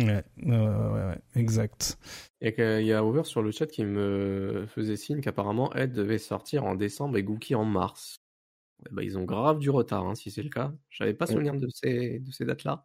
Ouais, 0.00 0.24
ouais, 0.42 0.56
ouais, 0.56 1.18
exact. 1.34 1.98
Et 2.40 2.54
il 2.58 2.86
y 2.86 2.92
a 2.92 3.04
Over 3.04 3.24
sur 3.24 3.42
le 3.42 3.50
chat 3.50 3.66
qui 3.66 3.84
me 3.84 4.66
faisait 4.68 4.96
signe 4.96 5.20
qu'apparemment 5.20 5.72
Ed 5.74 5.92
devait 5.92 6.18
sortir 6.18 6.64
en 6.64 6.74
décembre 6.74 7.18
et 7.18 7.22
Gookie 7.22 7.54
en 7.54 7.64
mars. 7.64 8.16
bah, 8.90 9.02
ils 9.02 9.18
ont 9.18 9.24
grave 9.24 9.58
du 9.58 9.70
retard, 9.70 10.06
hein, 10.06 10.14
si 10.14 10.30
c'est 10.30 10.42
le 10.42 10.50
cas. 10.50 10.72
J'avais 10.90 11.14
pas 11.14 11.26
souvenir 11.26 11.54
de 11.54 11.68
ces, 11.68 12.20
de 12.20 12.30
ces 12.30 12.44
dates-là. 12.44 12.84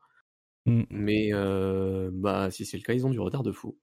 Mm. 0.65 0.83
Mais 0.89 1.29
euh, 1.33 2.09
bah, 2.13 2.49
si 2.51 2.65
c'est 2.65 2.77
le 2.77 2.83
cas, 2.83 2.93
ils 2.93 3.05
ont 3.05 3.11
du 3.11 3.19
retard 3.19 3.43
de 3.43 3.51
fou. 3.51 3.77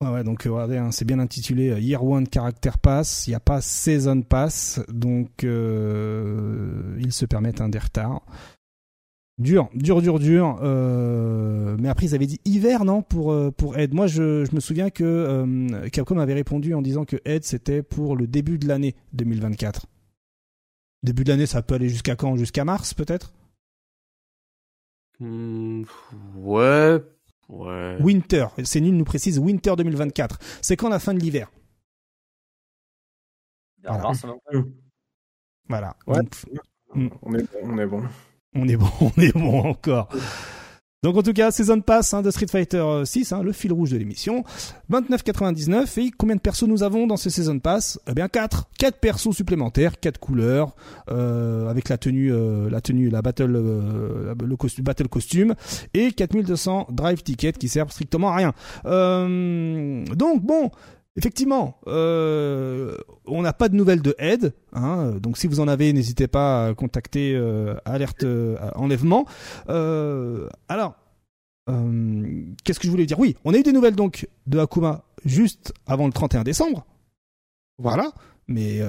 Ouais, 0.00 0.10
ouais, 0.10 0.22
donc 0.22 0.44
regardez, 0.44 0.76
hein, 0.76 0.92
c'est 0.92 1.04
bien 1.04 1.18
intitulé 1.18 1.70
euh, 1.70 1.80
Year 1.80 2.04
One 2.04 2.26
Character 2.32 2.70
Pass. 2.80 3.26
Il 3.26 3.30
n'y 3.30 3.34
a 3.34 3.40
pas 3.40 3.60
Season 3.60 4.22
Pass, 4.22 4.80
donc 4.88 5.42
euh, 5.42 6.96
ils 7.00 7.12
se 7.12 7.26
permettent 7.26 7.60
un 7.60 7.68
des 7.68 7.80
retards. 7.80 8.24
Dur, 9.38 9.70
dur, 9.72 10.02
dur, 10.02 10.18
dur. 10.18 10.58
Euh, 10.62 11.76
mais 11.78 11.88
après, 11.88 12.06
ils 12.06 12.14
avaient 12.14 12.26
dit 12.26 12.40
hiver, 12.44 12.84
non, 12.84 13.02
pour 13.02 13.30
euh, 13.32 13.52
pour 13.52 13.78
Ed. 13.78 13.94
Moi, 13.94 14.08
je, 14.08 14.44
je 14.44 14.54
me 14.54 14.58
souviens 14.58 14.90
que 14.90 15.04
euh, 15.04 15.88
Capcom 15.90 16.18
avait 16.18 16.34
répondu 16.34 16.74
en 16.74 16.82
disant 16.82 17.04
que 17.04 17.16
Ed 17.24 17.44
c'était 17.44 17.82
pour 17.82 18.16
le 18.16 18.26
début 18.26 18.58
de 18.58 18.66
l'année 18.66 18.96
2024. 19.12 19.86
Début 21.04 21.22
de 21.22 21.30
l'année, 21.30 21.46
ça 21.46 21.62
peut 21.62 21.76
aller 21.76 21.88
jusqu'à 21.88 22.16
quand? 22.16 22.34
Jusqu'à 22.36 22.64
mars, 22.64 22.94
peut-être? 22.94 23.32
Mmh, 25.20 25.84
Ouais, 26.36 26.98
ouais. 27.48 27.96
Winter. 28.00 28.46
C'est 28.64 28.80
nul, 28.80 28.96
nous 28.96 29.04
précise 29.04 29.38
Winter 29.38 29.74
2024. 29.76 30.38
C'est 30.62 30.76
quand 30.76 30.88
la 30.88 30.98
fin 30.98 31.14
de 31.14 31.20
l'hiver? 31.20 31.50
Voilà. 33.82 34.12
voilà. 35.68 35.96
Ouais. 36.06 36.20
Hmm. 36.94 37.08
on 37.22 37.34
est 37.34 37.42
bon. 37.52 37.58
On 37.62 37.78
est 37.78 37.86
bon. 37.86 38.02
On 38.54 38.66
est 38.68 38.76
bon, 38.76 38.90
on 39.00 39.20
est 39.20 39.32
bon 39.32 39.60
encore. 39.60 40.08
Donc 41.04 41.16
en 41.16 41.22
tout 41.22 41.32
cas, 41.32 41.52
Season 41.52 41.80
Pass 41.80 42.12
hein, 42.12 42.22
de 42.22 42.30
Street 42.32 42.48
Fighter 42.50 42.84
6, 43.04 43.32
hein, 43.32 43.44
le 43.44 43.52
fil 43.52 43.72
rouge 43.72 43.92
de 43.92 43.96
l'émission, 43.96 44.42
29,99 44.90 46.00
et 46.00 46.10
combien 46.10 46.34
de 46.34 46.40
persos 46.40 46.64
nous 46.64 46.82
avons 46.82 47.06
dans 47.06 47.16
ce 47.16 47.30
Season 47.30 47.60
Pass? 47.60 48.00
Eh 48.08 48.14
bien 48.14 48.26
4, 48.26 48.68
4 48.80 48.98
persos 48.98 49.30
supplémentaires, 49.30 50.00
4 50.00 50.18
couleurs 50.18 50.74
euh, 51.08 51.68
avec 51.68 51.88
la 51.88 51.98
tenue 51.98 52.32
euh, 52.32 52.68
la 52.68 52.80
tenue 52.80 53.10
la 53.10 53.22
battle 53.22 53.54
euh, 53.54 54.34
le 54.44 54.56
costume 54.56 54.84
battle 54.84 55.06
costume 55.06 55.54
et 55.94 56.10
4200 56.10 56.88
drive 56.90 57.22
tickets 57.22 57.58
qui 57.58 57.68
servent 57.68 57.92
strictement 57.92 58.30
à 58.30 58.36
rien. 58.36 58.52
donc 58.84 60.42
bon, 60.42 60.72
Effectivement, 61.18 61.80
euh, 61.88 62.96
on 63.26 63.42
n'a 63.42 63.52
pas 63.52 63.68
de 63.68 63.74
nouvelles 63.74 64.02
de 64.02 64.14
Ed, 64.20 64.52
hein, 64.72 65.16
donc 65.20 65.36
si 65.36 65.48
vous 65.48 65.58
en 65.58 65.66
avez, 65.66 65.92
n'hésitez 65.92 66.28
pas 66.28 66.68
à 66.68 66.74
contacter 66.74 67.34
euh, 67.34 67.74
Alerte 67.84 68.22
euh, 68.22 68.56
Enlèvement. 68.76 69.26
alors, 69.66 70.94
qu'est-ce 71.66 72.78
que 72.78 72.86
je 72.86 72.90
voulais 72.90 73.04
dire? 73.04 73.18
Oui, 73.18 73.34
on 73.44 73.52
a 73.52 73.58
eu 73.58 73.64
des 73.64 73.72
nouvelles 73.72 73.96
donc 73.96 74.28
de 74.46 74.60
Akuma 74.60 75.02
juste 75.24 75.74
avant 75.88 76.06
le 76.06 76.12
31 76.12 76.44
décembre. 76.44 76.86
Voilà. 77.78 78.12
Mais 78.46 78.80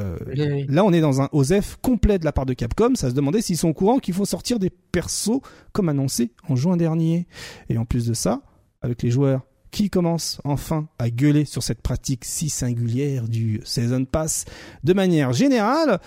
là, 0.68 0.86
on 0.86 0.94
est 0.94 1.02
dans 1.02 1.22
un 1.22 1.30
OSEF 1.32 1.80
complet 1.82 2.20
de 2.20 2.26
la 2.26 2.32
part 2.32 2.46
de 2.46 2.54
Capcom. 2.54 2.94
Ça 2.94 3.10
se 3.10 3.16
demandait 3.16 3.42
s'ils 3.42 3.58
sont 3.58 3.70
au 3.70 3.74
courant 3.74 3.98
qu'il 3.98 4.14
faut 4.14 4.26
sortir 4.26 4.60
des 4.60 4.70
persos 4.70 5.42
comme 5.74 5.90
annoncé 5.90 6.32
en 6.48 6.56
juin 6.56 6.78
dernier. 6.78 7.26
Et 7.70 7.78
en 7.80 7.86
plus 7.86 8.06
de 8.06 8.14
ça, 8.14 8.42
avec 8.82 9.02
les 9.02 9.10
joueurs 9.10 9.49
qui 9.72 9.90
commence 9.90 10.42
enfin 10.44 10.88
à 10.98 11.10
gueuler 11.10 11.46
sur 11.46 11.64
cette 11.64 11.82
pratique 11.82 12.26
si 12.26 12.50
singulière 12.50 13.28
du 13.28 13.62
Season 13.64 14.06
Pass 14.06 14.46
de 14.84 14.94
manière 14.94 15.34
générale, 15.34 16.00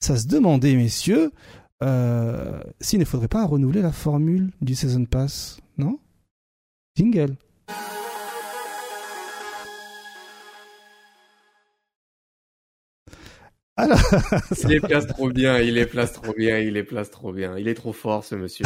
ça 0.00 0.16
se 0.16 0.26
demandait, 0.26 0.74
messieurs, 0.76 1.32
euh, 1.82 2.60
s'il 2.80 3.00
ne 3.00 3.04
faudrait 3.04 3.28
pas 3.28 3.44
renouveler 3.44 3.82
la 3.82 3.92
formule 3.92 4.50
du 4.60 4.74
Season 4.74 5.04
Pass, 5.04 5.58
non? 5.78 5.98
Jingle. 6.96 7.36
Alors, 13.76 13.98
il 14.62 14.68
les 14.68 14.80
place 14.80 15.06
trop 15.08 15.30
bien, 15.30 15.58
il 15.58 15.74
les 15.74 15.86
place 15.86 16.12
trop 16.12 16.32
bien, 16.32 16.58
il 16.58 16.74
les 16.74 16.84
place 16.84 17.10
trop 17.10 17.32
bien. 17.32 17.58
Il 17.58 17.66
est 17.66 17.74
trop 17.74 17.92
fort, 17.92 18.24
ce 18.24 18.36
monsieur. 18.36 18.64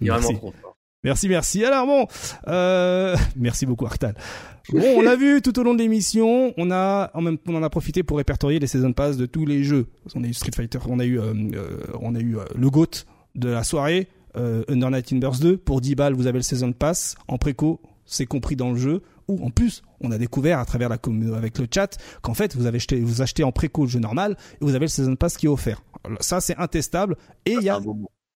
Il 0.00 0.08
est, 0.08 0.10
vraiment 0.10 0.32
trop 0.32 0.52
fort. 0.52 0.71
Merci, 1.04 1.28
merci. 1.28 1.64
Alors 1.64 1.86
bon, 1.86 2.06
euh, 2.46 3.16
merci 3.36 3.66
beaucoup 3.66 3.86
Arctal. 3.86 4.14
Bon, 4.72 4.80
on 4.96 5.02
l'a 5.02 5.16
vu 5.16 5.42
tout 5.42 5.58
au 5.58 5.64
long 5.64 5.74
de 5.74 5.80
l'émission, 5.80 6.54
on 6.56 6.70
a 6.70 7.10
en 7.14 7.20
même 7.20 7.36
on 7.48 7.56
en 7.56 7.64
a 7.64 7.68
profité 7.68 8.04
pour 8.04 8.18
répertorier 8.18 8.60
les 8.60 8.68
season 8.68 8.92
pass 8.92 9.16
de 9.16 9.26
tous 9.26 9.44
les 9.44 9.64
jeux. 9.64 9.88
On 10.14 10.22
a 10.22 10.28
eu 10.28 10.34
Street 10.34 10.52
Fighter, 10.54 10.78
on 10.88 11.00
a 11.00 11.04
eu 11.04 11.18
euh, 11.18 11.34
euh 11.54 11.78
on 12.00 12.14
a 12.14 12.20
eu 12.20 12.38
euh, 12.38 12.44
le 12.54 12.70
GOAT 12.70 13.04
de 13.34 13.48
la 13.48 13.64
soirée, 13.64 14.06
euh, 14.36 14.62
Under 14.68 14.92
Night 14.92 15.12
Burst 15.14 15.42
2 15.42 15.56
pour 15.56 15.80
10 15.80 15.96
balles, 15.96 16.14
vous 16.14 16.28
avez 16.28 16.38
le 16.38 16.44
season 16.44 16.70
pass 16.70 17.16
en 17.26 17.38
préco, 17.38 17.80
c'est 18.06 18.24
compris 18.26 18.54
dans 18.54 18.70
le 18.70 18.76
jeu 18.76 19.02
ou 19.26 19.44
en 19.44 19.50
plus, 19.50 19.82
on 20.00 20.12
a 20.12 20.18
découvert 20.18 20.60
à 20.60 20.64
travers 20.64 20.88
la 20.88 20.98
avec 21.36 21.58
le 21.58 21.66
chat 21.72 21.98
qu'en 22.22 22.34
fait, 22.34 22.54
vous 22.54 22.66
avez 22.66 22.76
acheté 22.76 23.00
vous 23.00 23.20
achetez 23.20 23.42
en 23.42 23.50
préco 23.50 23.82
le 23.82 23.88
jeu 23.88 23.98
normal 23.98 24.36
et 24.54 24.64
vous 24.64 24.76
avez 24.76 24.84
le 24.84 24.90
season 24.90 25.16
pass 25.16 25.36
qui 25.36 25.46
est 25.46 25.50
offert. 25.50 25.82
Ça 26.20 26.40
c'est 26.40 26.56
intestable 26.56 27.16
et 27.46 27.54
il 27.54 27.62
y 27.62 27.68
a 27.68 27.80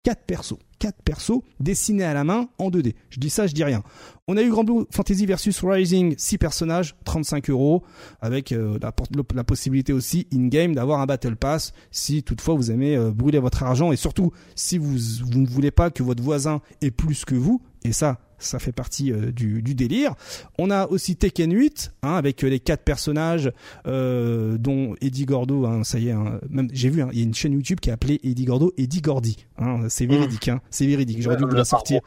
4 0.04 0.24
persos. 0.24 0.58
4 0.82 0.96
persos 1.04 1.42
dessinés 1.60 2.02
à 2.02 2.12
la 2.12 2.24
main 2.24 2.48
en 2.58 2.68
2D. 2.68 2.96
Je 3.08 3.20
dis 3.20 3.30
ça, 3.30 3.46
je 3.46 3.54
dis 3.54 3.62
rien. 3.62 3.84
On 4.26 4.36
a 4.36 4.42
eu 4.42 4.50
Grand 4.50 4.64
Blue 4.64 4.84
Fantasy 4.90 5.26
versus 5.26 5.62
Rising, 5.62 6.14
6 6.18 6.38
personnages, 6.38 6.96
35 7.04 7.50
euros, 7.50 7.84
avec 8.20 8.50
euh, 8.50 8.80
la, 8.80 9.44
possibilité 9.44 9.92
aussi 9.92 10.26
in-game 10.32 10.74
d'avoir 10.74 11.00
un 11.00 11.06
Battle 11.06 11.36
Pass 11.36 11.72
si 11.92 12.24
toutefois 12.24 12.54
vous 12.54 12.72
aimez 12.72 12.96
euh, 12.96 13.12
brûler 13.12 13.38
votre 13.38 13.62
argent 13.62 13.92
et 13.92 13.96
surtout 13.96 14.32
si 14.56 14.76
vous, 14.76 14.96
vous 15.24 15.38
ne 15.38 15.46
voulez 15.46 15.70
pas 15.70 15.90
que 15.90 16.02
votre 16.02 16.22
voisin 16.22 16.62
ait 16.80 16.90
plus 16.90 17.24
que 17.24 17.36
vous, 17.36 17.62
et 17.84 17.92
ça, 17.92 18.20
ça 18.38 18.60
fait 18.60 18.72
partie 18.72 19.12
euh, 19.12 19.32
du, 19.32 19.60
délire. 19.62 20.14
On 20.58 20.70
a 20.70 20.86
aussi 20.86 21.16
Tekken 21.16 21.52
8, 21.52 21.92
hein, 22.02 22.14
avec 22.14 22.42
les 22.42 22.60
quatre 22.60 22.82
personnages, 22.82 23.52
dont 23.84 24.94
Eddie 25.00 25.26
Gordo, 25.26 25.66
hein, 25.66 25.84
ça 25.84 25.98
y 25.98 26.08
est, 26.08 26.12
hein, 26.12 26.40
même 26.48 26.68
j'ai 26.72 26.90
vu, 26.90 27.04
il 27.12 27.18
y 27.18 27.22
a 27.22 27.24
une 27.24 27.34
chaîne 27.34 27.52
YouTube 27.52 27.80
qui 27.80 27.90
est 27.90 27.92
appelée 27.92 28.20
Eddie 28.22 28.44
Gordo, 28.44 28.72
Eddie 28.76 29.00
Gordy. 29.00 29.46
c'est 29.88 30.06
véridique, 30.06 30.50
c'est 30.72 30.86
véridique. 30.86 31.22
J'aurais 31.22 31.36
dû 31.36 31.44
vous 31.44 31.54
la 31.54 31.64
sortir. 31.64 32.00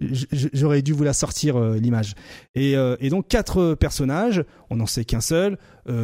J'aurais 0.00 0.82
dû 0.82 0.92
vous 0.92 1.04
la 1.04 1.12
sortir 1.12 1.58
l'image. 1.60 2.14
Et, 2.54 2.72
et, 2.72 3.08
donc 3.08 3.28
quatre 3.28 3.74
personnages, 3.74 4.44
on 4.70 4.76
n'en 4.76 4.86
sait 4.86 5.04
qu'un 5.04 5.20
seul, 5.20 5.58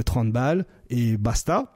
30 0.04 0.30
balles 0.32 0.66
et 0.90 1.16
basta. 1.16 1.72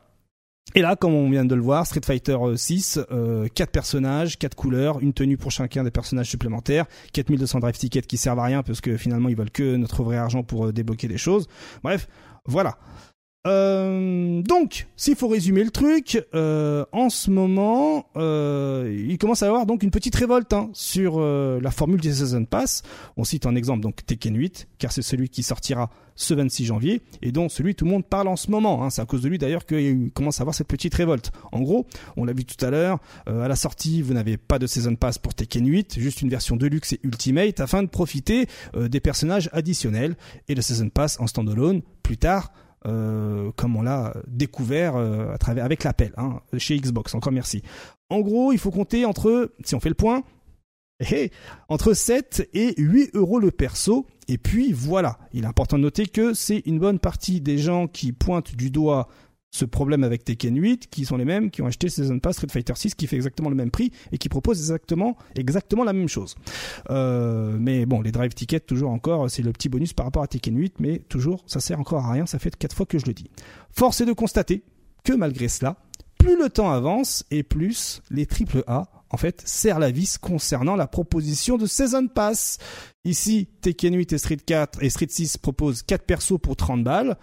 Et 0.74 0.80
là, 0.80 0.96
comme 0.96 1.12
on 1.12 1.28
vient 1.28 1.44
de 1.44 1.54
le 1.54 1.60
voir, 1.60 1.86
Street 1.86 2.00
Fighter 2.04 2.38
6, 2.56 3.00
euh, 3.10 3.46
4 3.54 3.68
euh, 3.68 3.70
personnages, 3.70 4.38
4 4.38 4.54
couleurs, 4.54 5.00
une 5.00 5.12
tenue 5.12 5.36
pour 5.36 5.50
chacun 5.50 5.84
des 5.84 5.90
personnages 5.90 6.30
supplémentaires, 6.30 6.86
4200 7.12 7.58
drive 7.58 7.76
tickets 7.76 8.06
qui 8.06 8.16
servent 8.16 8.38
à 8.38 8.44
rien 8.44 8.62
parce 8.62 8.80
que 8.80 8.96
finalement 8.96 9.28
ils 9.28 9.36
veulent 9.36 9.50
que 9.50 9.76
notre 9.76 10.02
vrai 10.02 10.16
argent 10.16 10.42
pour 10.42 10.66
euh, 10.66 10.72
débloquer 10.72 11.08
des 11.08 11.18
choses. 11.18 11.46
Bref, 11.82 12.08
voilà. 12.46 12.78
Euh, 13.46 14.40
donc, 14.42 14.86
s'il 14.96 15.16
faut 15.16 15.26
résumer 15.26 15.64
le 15.64 15.70
truc, 15.70 16.24
euh, 16.34 16.84
en 16.92 17.10
ce 17.10 17.28
moment, 17.30 18.06
euh, 18.16 19.04
il 19.08 19.18
commence 19.18 19.42
à 19.42 19.46
y 19.46 19.48
avoir 19.48 19.66
donc 19.66 19.82
une 19.82 19.90
petite 19.90 20.14
révolte 20.14 20.52
hein, 20.52 20.70
sur 20.74 21.14
euh, 21.16 21.58
la 21.60 21.72
formule 21.72 22.00
des 22.00 22.12
Season 22.12 22.44
Pass. 22.44 22.82
On 23.16 23.24
cite 23.24 23.46
un 23.46 23.56
exemple 23.56 23.80
donc 23.80 24.06
Tekken 24.06 24.36
8, 24.36 24.68
car 24.78 24.92
c'est 24.92 25.02
celui 25.02 25.28
qui 25.28 25.42
sortira 25.42 25.90
ce 26.14 26.34
26 26.34 26.66
janvier 26.66 27.02
et 27.20 27.32
dont 27.32 27.48
celui 27.48 27.74
tout 27.74 27.84
le 27.84 27.90
monde 27.90 28.04
parle 28.04 28.28
en 28.28 28.36
ce 28.36 28.48
moment. 28.48 28.84
Hein. 28.84 28.90
C'est 28.90 29.02
à 29.02 29.06
cause 29.06 29.22
de 29.22 29.28
lui 29.28 29.38
d'ailleurs 29.38 29.66
qu'il 29.66 30.12
commence 30.12 30.38
à 30.40 30.42
avoir 30.42 30.54
cette 30.54 30.68
petite 30.68 30.94
révolte. 30.94 31.32
En 31.50 31.62
gros, 31.62 31.86
on 32.16 32.24
l'a 32.24 32.32
vu 32.32 32.44
tout 32.44 32.62
à 32.64 32.70
l'heure, 32.70 32.98
à 33.26 33.48
la 33.48 33.56
sortie, 33.56 34.02
vous 34.02 34.14
n'avez 34.14 34.36
pas 34.36 34.60
de 34.60 34.68
Season 34.68 34.94
Pass 34.94 35.18
pour 35.18 35.34
Tekken 35.34 35.66
8, 35.66 35.98
juste 35.98 36.22
une 36.22 36.28
version 36.28 36.56
Deluxe 36.56 36.92
et 36.92 37.00
Ultimate 37.02 37.58
afin 37.60 37.82
de 37.82 37.88
profiter 37.88 38.46
des 38.76 39.00
personnages 39.00 39.48
additionnels 39.52 40.16
et 40.48 40.54
le 40.54 40.62
Season 40.62 40.90
Pass 40.90 41.18
en 41.18 41.26
standalone 41.26 41.80
plus 42.02 42.18
tard 42.18 42.52
euh, 42.86 43.50
comme 43.56 43.76
on 43.76 43.82
l'a 43.82 44.14
découvert 44.26 44.96
euh, 44.96 45.32
à 45.32 45.38
travers 45.38 45.64
avec 45.64 45.84
l'appel 45.84 46.12
hein, 46.16 46.40
chez 46.58 46.76
Xbox. 46.76 47.14
Encore 47.14 47.32
merci. 47.32 47.62
En 48.10 48.20
gros, 48.20 48.52
il 48.52 48.58
faut 48.58 48.70
compter 48.70 49.04
entre, 49.04 49.52
si 49.64 49.74
on 49.74 49.80
fait 49.80 49.88
le 49.88 49.94
point, 49.94 50.22
entre 51.68 51.94
7 51.94 52.48
et 52.52 52.74
8 52.80 53.14
euros 53.14 53.38
le 53.38 53.50
perso. 53.50 54.06
Et 54.28 54.38
puis 54.38 54.72
voilà, 54.72 55.18
il 55.32 55.44
est 55.44 55.46
important 55.46 55.76
de 55.76 55.82
noter 55.82 56.06
que 56.06 56.34
c'est 56.34 56.62
une 56.66 56.78
bonne 56.78 56.98
partie 56.98 57.40
des 57.40 57.58
gens 57.58 57.88
qui 57.88 58.12
pointent 58.12 58.54
du 58.54 58.70
doigt 58.70 59.08
ce 59.52 59.66
problème 59.66 60.02
avec 60.02 60.24
Tekken 60.24 60.56
8, 60.56 60.88
qui 60.90 61.04
sont 61.04 61.16
les 61.16 61.26
mêmes 61.26 61.50
qui 61.50 61.62
ont 61.62 61.66
acheté 61.66 61.88
Season 61.90 62.18
Pass 62.18 62.36
Street 62.36 62.48
Fighter 62.50 62.72
6, 62.74 62.94
qui 62.94 63.06
fait 63.06 63.16
exactement 63.16 63.50
le 63.50 63.54
même 63.54 63.70
prix 63.70 63.92
et 64.10 64.18
qui 64.18 64.28
propose 64.28 64.58
exactement, 64.58 65.16
exactement 65.36 65.84
la 65.84 65.92
même 65.92 66.08
chose. 66.08 66.34
Euh, 66.90 67.56
mais 67.60 67.84
bon, 67.84 68.00
les 68.00 68.12
drive 68.12 68.32
tickets, 68.32 68.66
toujours 68.66 68.90
encore, 68.90 69.30
c'est 69.30 69.42
le 69.42 69.52
petit 69.52 69.68
bonus 69.68 69.92
par 69.92 70.06
rapport 70.06 70.22
à 70.22 70.26
Tekken 70.26 70.56
8, 70.56 70.80
mais 70.80 70.98
toujours, 71.00 71.44
ça 71.46 71.60
sert 71.60 71.78
encore 71.78 72.06
à 72.06 72.12
rien, 72.12 72.26
ça 72.26 72.38
fait 72.38 72.56
quatre 72.56 72.74
fois 72.74 72.86
que 72.86 72.98
je 72.98 73.04
le 73.06 73.12
dis. 73.12 73.30
Force 73.70 74.00
est 74.00 74.06
de 74.06 74.14
constater 74.14 74.64
que 75.04 75.12
malgré 75.12 75.48
cela, 75.48 75.76
plus 76.18 76.38
le 76.38 76.48
temps 76.48 76.70
avance 76.70 77.24
et 77.30 77.42
plus 77.42 78.00
les 78.10 78.26
triple 78.26 78.64
A 78.66 79.01
en 79.12 79.18
fait, 79.18 79.42
serrent 79.44 79.78
la 79.78 79.90
vis 79.90 80.16
concernant 80.18 80.74
la 80.74 80.86
proposition 80.86 81.58
de 81.58 81.66
Season 81.66 82.08
Pass. 82.08 82.58
Ici, 83.04 83.48
Tekken 83.60 83.94
8 83.94 84.14
et 84.14 84.18
Street 84.18 84.38
4 84.44 84.82
et 84.82 84.88
Street 84.88 85.06
6 85.08 85.36
proposent 85.36 85.82
4 85.82 86.04
persos 86.04 86.38
pour 86.40 86.56
30 86.56 86.82
balles. 86.82 87.18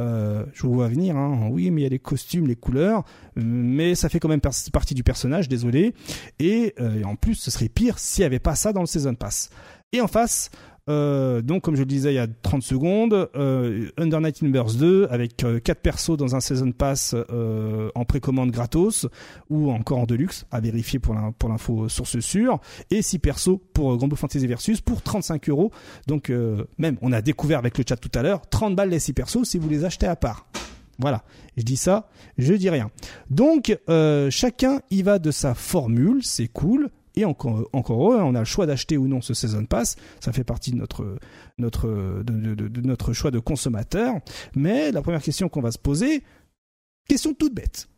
Euh, 0.00 0.46
je 0.54 0.62
vous 0.62 0.74
vois 0.74 0.88
venir, 0.88 1.16
hein. 1.16 1.48
oui, 1.50 1.70
mais 1.70 1.82
il 1.82 1.84
y 1.84 1.86
a 1.86 1.90
les 1.90 1.98
costumes, 1.98 2.46
les 2.46 2.56
couleurs, 2.56 3.04
mais 3.36 3.94
ça 3.94 4.08
fait 4.08 4.20
quand 4.20 4.28
même 4.28 4.40
partie 4.40 4.94
du 4.94 5.02
personnage, 5.02 5.48
désolé. 5.48 5.94
Et, 6.38 6.74
euh, 6.80 7.00
et 7.00 7.04
en 7.04 7.16
plus, 7.16 7.34
ce 7.34 7.50
serait 7.50 7.68
pire 7.68 7.98
s'il 7.98 8.22
n'y 8.22 8.26
avait 8.26 8.38
pas 8.38 8.54
ça 8.54 8.72
dans 8.72 8.80
le 8.80 8.86
Season 8.86 9.14
Pass. 9.14 9.50
Et 9.92 10.00
en 10.00 10.08
face, 10.08 10.50
euh, 10.88 11.42
donc, 11.42 11.62
comme 11.62 11.76
je 11.76 11.80
le 11.80 11.86
disais 11.86 12.12
il 12.12 12.16
y 12.16 12.18
a 12.18 12.26
30 12.26 12.62
secondes, 12.62 13.28
euh, 13.36 13.88
Under 13.98 14.20
Night 14.20 14.42
Numbers 14.42 14.74
2 14.78 15.06
avec 15.10 15.44
euh, 15.44 15.60
4 15.60 15.80
persos 15.80 16.16
dans 16.16 16.34
un 16.34 16.40
Season 16.40 16.72
Pass 16.72 17.14
euh, 17.14 17.90
en 17.94 18.04
précommande 18.04 18.50
gratos 18.50 19.06
ou 19.48 19.70
encore 19.70 19.98
en 19.98 20.06
deluxe 20.06 20.44
à 20.50 20.60
vérifier 20.60 20.98
pour 20.98 21.14
l'info 21.48 21.88
source 21.88 22.18
sûre 22.18 22.58
et 22.90 23.02
6 23.02 23.20
persos 23.20 23.58
pour 23.72 23.96
Grand 23.96 24.14
Fantasy 24.14 24.46
Versus 24.46 24.80
pour 24.80 25.02
35 25.02 25.48
euros. 25.48 25.70
Donc, 26.06 26.32
même, 26.78 26.96
on 27.00 27.12
a 27.12 27.22
découvert 27.22 27.58
avec 27.58 27.78
le 27.78 27.84
chat 27.88 27.96
tout 27.96 28.10
à 28.14 28.22
l'heure, 28.22 28.42
30 28.48 28.74
balles 28.74 28.90
les 28.90 28.98
6 28.98 29.12
persos 29.12 29.44
si 29.44 29.58
vous 29.58 29.68
les 29.68 29.84
achetez 29.84 30.06
à 30.06 30.16
part. 30.16 30.46
Voilà, 30.98 31.22
je 31.56 31.62
dis 31.62 31.76
ça, 31.76 32.08
je 32.38 32.52
dis 32.54 32.70
rien. 32.70 32.90
Donc, 33.30 33.76
chacun 34.30 34.80
y 34.90 35.02
va 35.02 35.18
de 35.18 35.30
sa 35.30 35.54
formule, 35.54 36.22
c'est 36.22 36.48
cool. 36.48 36.90
Et 37.14 37.24
encore, 37.24 37.68
encore 37.72 37.98
on 37.98 38.34
a 38.34 38.38
le 38.38 38.44
choix 38.44 38.66
d'acheter 38.66 38.96
ou 38.96 39.06
non 39.06 39.20
ce 39.20 39.34
Season 39.34 39.64
Pass. 39.66 39.96
Ça 40.20 40.32
fait 40.32 40.44
partie 40.44 40.70
de 40.72 40.76
notre, 40.76 41.16
notre, 41.58 41.88
de, 42.22 42.80
notre 42.80 43.12
choix 43.12 43.30
de 43.30 43.38
consommateur. 43.38 44.14
Mais 44.54 44.92
la 44.92 45.02
première 45.02 45.22
question 45.22 45.48
qu'on 45.48 45.60
va 45.60 45.72
se 45.72 45.78
poser, 45.78 46.22
question 47.08 47.34
toute 47.34 47.54
bête. 47.54 47.88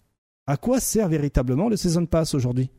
À 0.46 0.56
quoi 0.56 0.80
sert 0.80 1.08
véritablement 1.08 1.68
le 1.68 1.76
Season 1.76 2.06
Pass 2.06 2.34
aujourd'hui? 2.34 2.70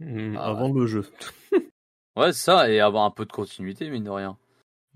Hmm, 0.00 0.36
Avant 0.36 0.72
le 0.72 0.86
jeu. 0.86 1.04
ouais, 2.16 2.32
ça, 2.32 2.68
et 2.70 2.80
avoir 2.80 3.04
un 3.04 3.10
peu 3.10 3.24
de 3.24 3.32
continuité, 3.32 3.88
mine 3.88 4.04
de 4.04 4.10
rien. 4.10 4.36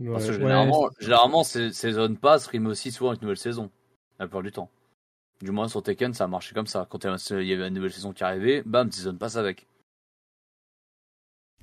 Parce 0.04 0.26
que 0.26 0.32
généralement, 0.32 0.88
généralement 1.00 1.42
Season 1.44 2.14
Pass 2.14 2.46
rime 2.46 2.66
aussi 2.66 2.92
souvent 2.92 3.10
avec 3.10 3.22
une 3.22 3.26
nouvelle 3.26 3.38
saison, 3.38 3.70
la 4.18 4.26
plupart 4.26 4.42
du 4.42 4.52
temps. 4.52 4.70
Du 5.40 5.52
moins 5.52 5.68
sur 5.68 5.82
Tekken, 5.82 6.14
ça 6.14 6.24
a 6.24 6.26
marché 6.26 6.54
comme 6.54 6.66
ça. 6.66 6.86
Quand 6.90 7.04
il 7.04 7.46
y 7.46 7.52
avait 7.52 7.68
une 7.68 7.74
nouvelle 7.74 7.92
saison 7.92 8.12
qui 8.12 8.24
arrivait, 8.24 8.62
bam, 8.66 8.90
Season 8.90 9.14
Pass 9.14 9.36
avec. 9.36 9.66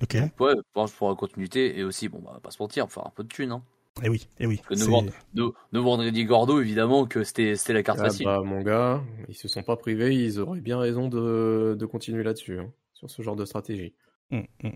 Ok. 0.02 0.16
Ouais, 0.40 0.54
pour 0.72 1.08
la 1.08 1.14
continuité 1.14 1.78
et 1.78 1.84
aussi, 1.84 2.08
bon, 2.08 2.20
bah, 2.20 2.40
pas 2.42 2.50
se 2.50 2.62
mentir, 2.62 2.90
faire 2.90 3.06
un 3.06 3.12
peu 3.14 3.22
de 3.22 3.28
thunes. 3.28 3.52
Hein. 3.52 3.62
Et 4.02 4.06
eh 4.06 4.08
oui, 4.10 4.28
et 4.38 4.44
eh 4.44 4.46
oui. 4.46 4.60
Parce 4.68 4.82
que 4.84 5.78
vendredi 5.78 6.24
Gordo, 6.26 6.60
évidemment, 6.60 7.06
que 7.06 7.24
c'était 7.24 7.54
la 7.68 7.82
carte 7.82 8.00
ah, 8.00 8.04
facile. 8.04 8.26
Bah, 8.26 8.42
mon 8.44 8.60
gars, 8.60 9.02
ils 9.28 9.34
se 9.34 9.48
sont 9.48 9.62
pas 9.62 9.76
privés, 9.76 10.14
ils 10.14 10.38
auraient 10.38 10.60
bien 10.60 10.78
raison 10.78 11.08
de, 11.08 11.74
de 11.78 11.86
continuer 11.86 12.22
là-dessus, 12.22 12.58
hein, 12.58 12.70
sur 12.92 13.08
ce 13.08 13.22
genre 13.22 13.36
de 13.36 13.46
stratégie. 13.46 13.94
Hum, 14.32 14.44
hum, 14.64 14.72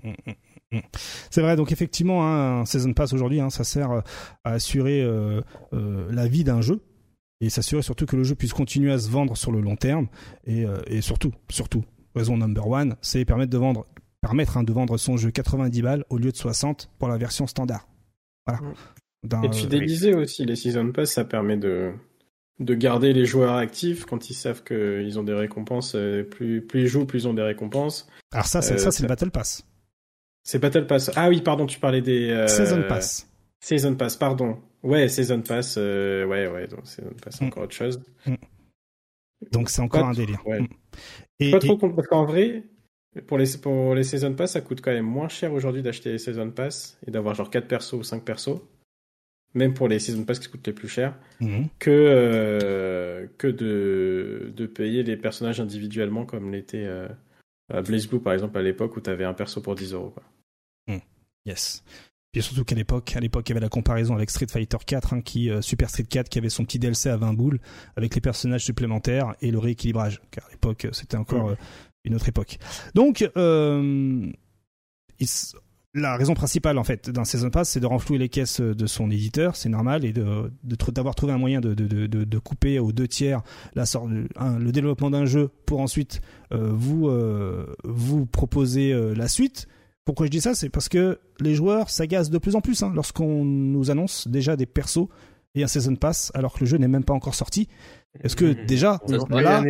hum, 0.72 0.80
c'est 1.30 1.42
vrai, 1.42 1.56
donc 1.56 1.70
effectivement, 1.70 2.24
hein, 2.26 2.60
un 2.60 2.64
Season 2.64 2.94
Pass 2.94 3.12
aujourd'hui, 3.12 3.40
hein, 3.40 3.50
ça 3.50 3.62
sert 3.62 3.90
à 3.90 4.52
assurer 4.52 5.02
euh, 5.02 5.42
euh, 5.74 6.06
la 6.10 6.26
vie 6.26 6.44
d'un 6.44 6.62
jeu, 6.62 6.80
et 7.41 7.51
s'assurer 7.51 7.83
surtout 7.83 8.07
que 8.07 8.17
le 8.17 8.25
jeu 8.25 8.35
puisse 8.35 8.52
continuer 8.52 8.93
à 8.93 8.99
se 8.99 9.09
vendre 9.09 9.36
sur 9.36 9.51
le 9.51 9.60
long 9.60 9.77
terme 9.77 10.09
et, 10.44 10.65
euh, 10.65 10.78
et 10.86 11.01
surtout 11.01 11.33
surtout 11.49 11.85
raison 12.15 12.36
number 12.36 12.67
one 12.67 12.97
c'est 13.01 13.25
permettre 13.25 13.51
de 13.51 13.59
vendre 13.59 13.86
permettre 14.20 14.57
hein, 14.57 14.62
de 14.62 14.73
vendre 14.73 14.99
son 14.99 15.17
jeu 15.17 15.31
90 15.31 15.83
balles 15.83 16.05
au 16.10 16.19
lieu 16.19 16.31
de 16.31 16.36
60 16.36 16.91
pour 16.99 17.09
la 17.09 17.17
version 17.17 17.47
standard. 17.47 17.89
Voilà. 18.47 18.60
Et 19.44 19.49
de 19.49 19.55
fidéliser 19.55 20.15
aussi 20.15 20.44
les 20.44 20.57
season 20.57 20.93
pass 20.93 21.12
ça 21.12 21.25
permet 21.25 21.57
de 21.57 21.93
de 22.59 22.75
garder 22.75 23.15
les 23.15 23.25
joueurs 23.25 23.55
actifs 23.55 24.05
quand 24.05 24.28
ils 24.28 24.35
savent 24.35 24.62
qu'ils 24.62 25.19
ont 25.19 25.23
des 25.23 25.33
récompenses 25.33 25.94
euh, 25.94 26.23
plus 26.23 26.60
plus 26.60 26.83
ils 26.83 26.86
jouent 26.86 27.07
plus 27.07 27.25
ils 27.25 27.28
ont 27.28 27.35
des 27.35 27.43
récompenses. 27.43 28.07
Alors 28.33 28.47
ça 28.47 28.60
c'est 28.60 28.78
ça 28.78 28.91
c'est 28.91 29.02
le 29.02 29.09
battle 29.09 29.31
pass. 29.31 29.65
C'est 30.43 30.59
battle 30.59 30.86
pass. 30.86 31.10
Ah 31.17 31.28
oui 31.28 31.41
pardon 31.41 31.67
tu 31.67 31.78
parlais 31.78 32.02
des 32.02 32.47
season 32.49 32.83
pass. 32.89 33.27
Season 33.60 33.94
pass 33.94 34.17
pardon 34.17 34.59
Ouais, 34.83 35.09
Season 35.09 35.42
Pass, 35.42 35.76
euh, 35.78 36.25
ouais, 36.25 36.47
ouais, 36.49 36.67
donc 36.67 36.86
Season 36.86 37.12
Pass, 37.23 37.41
mm. 37.41 37.44
encore 37.47 37.65
autre 37.65 37.75
chose. 37.75 38.02
Mm. 38.26 38.34
Donc 39.52 39.70
c'est 39.70 39.83
encore 39.83 40.07
un 40.07 40.12
délire. 40.12 40.44
Ouais. 40.47 40.60
Mm. 40.60 40.68
Et, 41.41 41.50
pas 41.50 41.59
trop 41.59 41.76
parce 41.76 42.09
qu'en 42.09 42.25
vrai, 42.25 42.65
pour 43.26 43.39
les, 43.39 43.47
pour 43.60 43.94
les 43.94 44.05
Season 44.05 44.34
Pass, 44.34 44.52
ça 44.52 44.60
coûte 44.60 44.81
quand 44.81 44.92
même 44.92 45.07
moins 45.07 45.28
cher 45.28 45.52
aujourd'hui 45.52 45.83
d'acheter 45.83 46.12
les 46.12 46.18
Season 46.18 46.50
Pass 46.50 46.99
et 47.07 47.10
d'avoir 47.10 47.34
genre 47.34 47.50
4 47.50 47.67
persos 47.67 47.94
ou 47.94 48.02
5 48.02 48.25
persos, 48.25 48.60
même 49.55 49.75
pour 49.75 49.89
les 49.89 49.99
Season 49.99 50.25
Pass 50.25 50.39
qui 50.39 50.49
coûtent 50.49 50.67
les 50.67 50.73
plus 50.73 50.89
cher, 50.89 51.18
que, 51.78 51.91
euh, 51.91 53.26
que 53.36 53.49
de, 53.49 54.52
de 54.55 54.67
payer 54.67 55.02
les 55.02 55.17
personnages 55.17 55.60
individuellement 55.60 56.25
comme 56.25 56.52
l'était 56.52 56.86
euh, 56.86 57.09
Blaze 57.83 58.07
Blue 58.07 58.20
par 58.20 58.33
exemple 58.33 58.59
à 58.59 58.62
l'époque 58.62 58.97
où 58.97 59.00
tu 59.00 59.10
avais 59.10 59.25
un 59.25 59.34
perso 59.34 59.60
pour 59.60 59.75
10 59.75 59.94
euros. 59.94 60.15
Yes. 61.47 61.83
Puis 62.33 62.42
surtout 62.42 62.65
qu'à 62.65 62.76
l'époque, 62.76 63.17
à 63.17 63.20
l'époque, 63.20 63.49
il 63.49 63.50
y 63.50 63.55
avait 63.55 63.60
la 63.60 63.68
comparaison 63.68 64.15
avec 64.15 64.31
Street 64.31 64.47
Fighter 64.49 64.76
4, 64.86 65.15
hein, 65.15 65.20
qui 65.20 65.50
euh, 65.50 65.60
Super 65.62 65.91
Street 65.91 66.05
4, 66.05 66.28
qui 66.28 66.39
avait 66.39 66.49
son 66.49 66.65
petit 66.65 66.78
DLC 66.78 67.09
à 67.09 67.17
20 67.17 67.33
boules 67.33 67.59
avec 67.97 68.15
les 68.15 68.20
personnages 68.20 68.65
supplémentaires 68.65 69.34
et 69.41 69.50
le 69.50 69.59
rééquilibrage. 69.59 70.20
Car 70.31 70.47
à 70.47 70.50
l'époque, 70.50 70.86
c'était 70.92 71.17
encore 71.17 71.50
euh, 71.50 71.55
une 72.05 72.15
autre 72.15 72.28
époque. 72.28 72.59
Donc, 72.94 73.28
euh, 73.36 74.31
la 75.92 76.17
raison 76.17 76.34
principale 76.34 76.78
en 76.78 76.84
fait 76.84 77.10
d'un 77.10 77.25
Season 77.25 77.50
Pass, 77.50 77.70
c'est 77.70 77.81
de 77.81 77.86
renflouer 77.86 78.18
les 78.18 78.28
caisses 78.28 78.60
de 78.60 78.86
son 78.86 79.10
éditeur, 79.10 79.57
c'est 79.57 79.68
normal, 79.68 80.05
et 80.05 80.12
de, 80.12 80.52
d'avoir 80.92 81.17
trouvé 81.17 81.33
un 81.33 81.39
moyen 81.39 81.60
de, 81.60 81.75
de, 81.75 82.07
de, 82.07 82.07
de, 82.07 82.39
couper 82.39 82.78
aux 82.78 82.92
deux 82.92 83.09
tiers 83.09 83.42
la 83.75 83.86
sorte, 83.86 84.09
le 84.09 84.70
développement 84.70 85.10
d'un 85.10 85.26
jeu 85.26 85.50
pour 85.67 85.81
ensuite 85.81 86.20
vous 86.52 87.10
vous 87.83 88.26
proposer 88.26 88.94
la 89.17 89.26
suite. 89.26 89.67
Pourquoi 90.10 90.26
je 90.26 90.32
dis 90.32 90.40
ça 90.40 90.56
C'est 90.56 90.70
parce 90.70 90.89
que 90.89 91.20
les 91.39 91.55
joueurs 91.55 91.89
s'agacent 91.89 92.30
de 92.30 92.39
plus 92.39 92.56
en 92.56 92.60
plus 92.60 92.82
hein, 92.82 92.90
lorsqu'on 92.92 93.44
nous 93.44 93.92
annonce 93.92 94.26
déjà 94.26 94.56
des 94.56 94.66
persos 94.66 95.06
et 95.55 95.62
un 95.62 95.68
Season 95.68 95.94
Pass 95.94 96.32
alors 96.34 96.55
que 96.55 96.58
le 96.62 96.66
jeu 96.66 96.78
n'est 96.78 96.89
même 96.89 97.05
pas 97.05 97.12
encore 97.12 97.36
sorti. 97.36 97.68
Est-ce 98.20 98.34
que 98.34 98.47
mmh. 98.47 98.66
déjà, 98.66 98.98
là, 99.30 99.62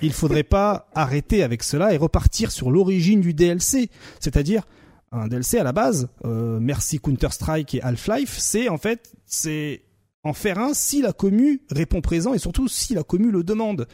il 0.00 0.12
faudrait 0.12 0.44
pas 0.44 0.88
arrêter 0.94 1.42
avec 1.42 1.64
cela 1.64 1.92
et 1.92 1.96
repartir 1.96 2.52
sur 2.52 2.70
l'origine 2.70 3.20
du 3.20 3.34
DLC 3.34 3.90
C'est-à-dire 4.20 4.62
un 5.10 5.26
DLC 5.26 5.58
à 5.58 5.64
la 5.64 5.72
base, 5.72 6.08
euh, 6.24 6.60
merci 6.60 7.00
Counter 7.00 7.30
Strike 7.32 7.74
et 7.74 7.82
Half 7.82 8.06
Life, 8.14 8.36
c'est 8.38 8.68
en 8.68 8.78
fait 8.78 9.12
c'est 9.26 9.82
en 10.22 10.34
faire 10.34 10.60
un 10.60 10.72
si 10.72 11.02
la 11.02 11.12
commu 11.12 11.62
répond 11.68 12.00
présent 12.00 12.32
et 12.32 12.38
surtout 12.38 12.68
si 12.68 12.94
la 12.94 13.02
commu 13.02 13.32
le 13.32 13.42
demande. 13.42 13.88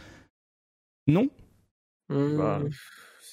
Non? 1.07 1.31
Bah, 2.11 2.61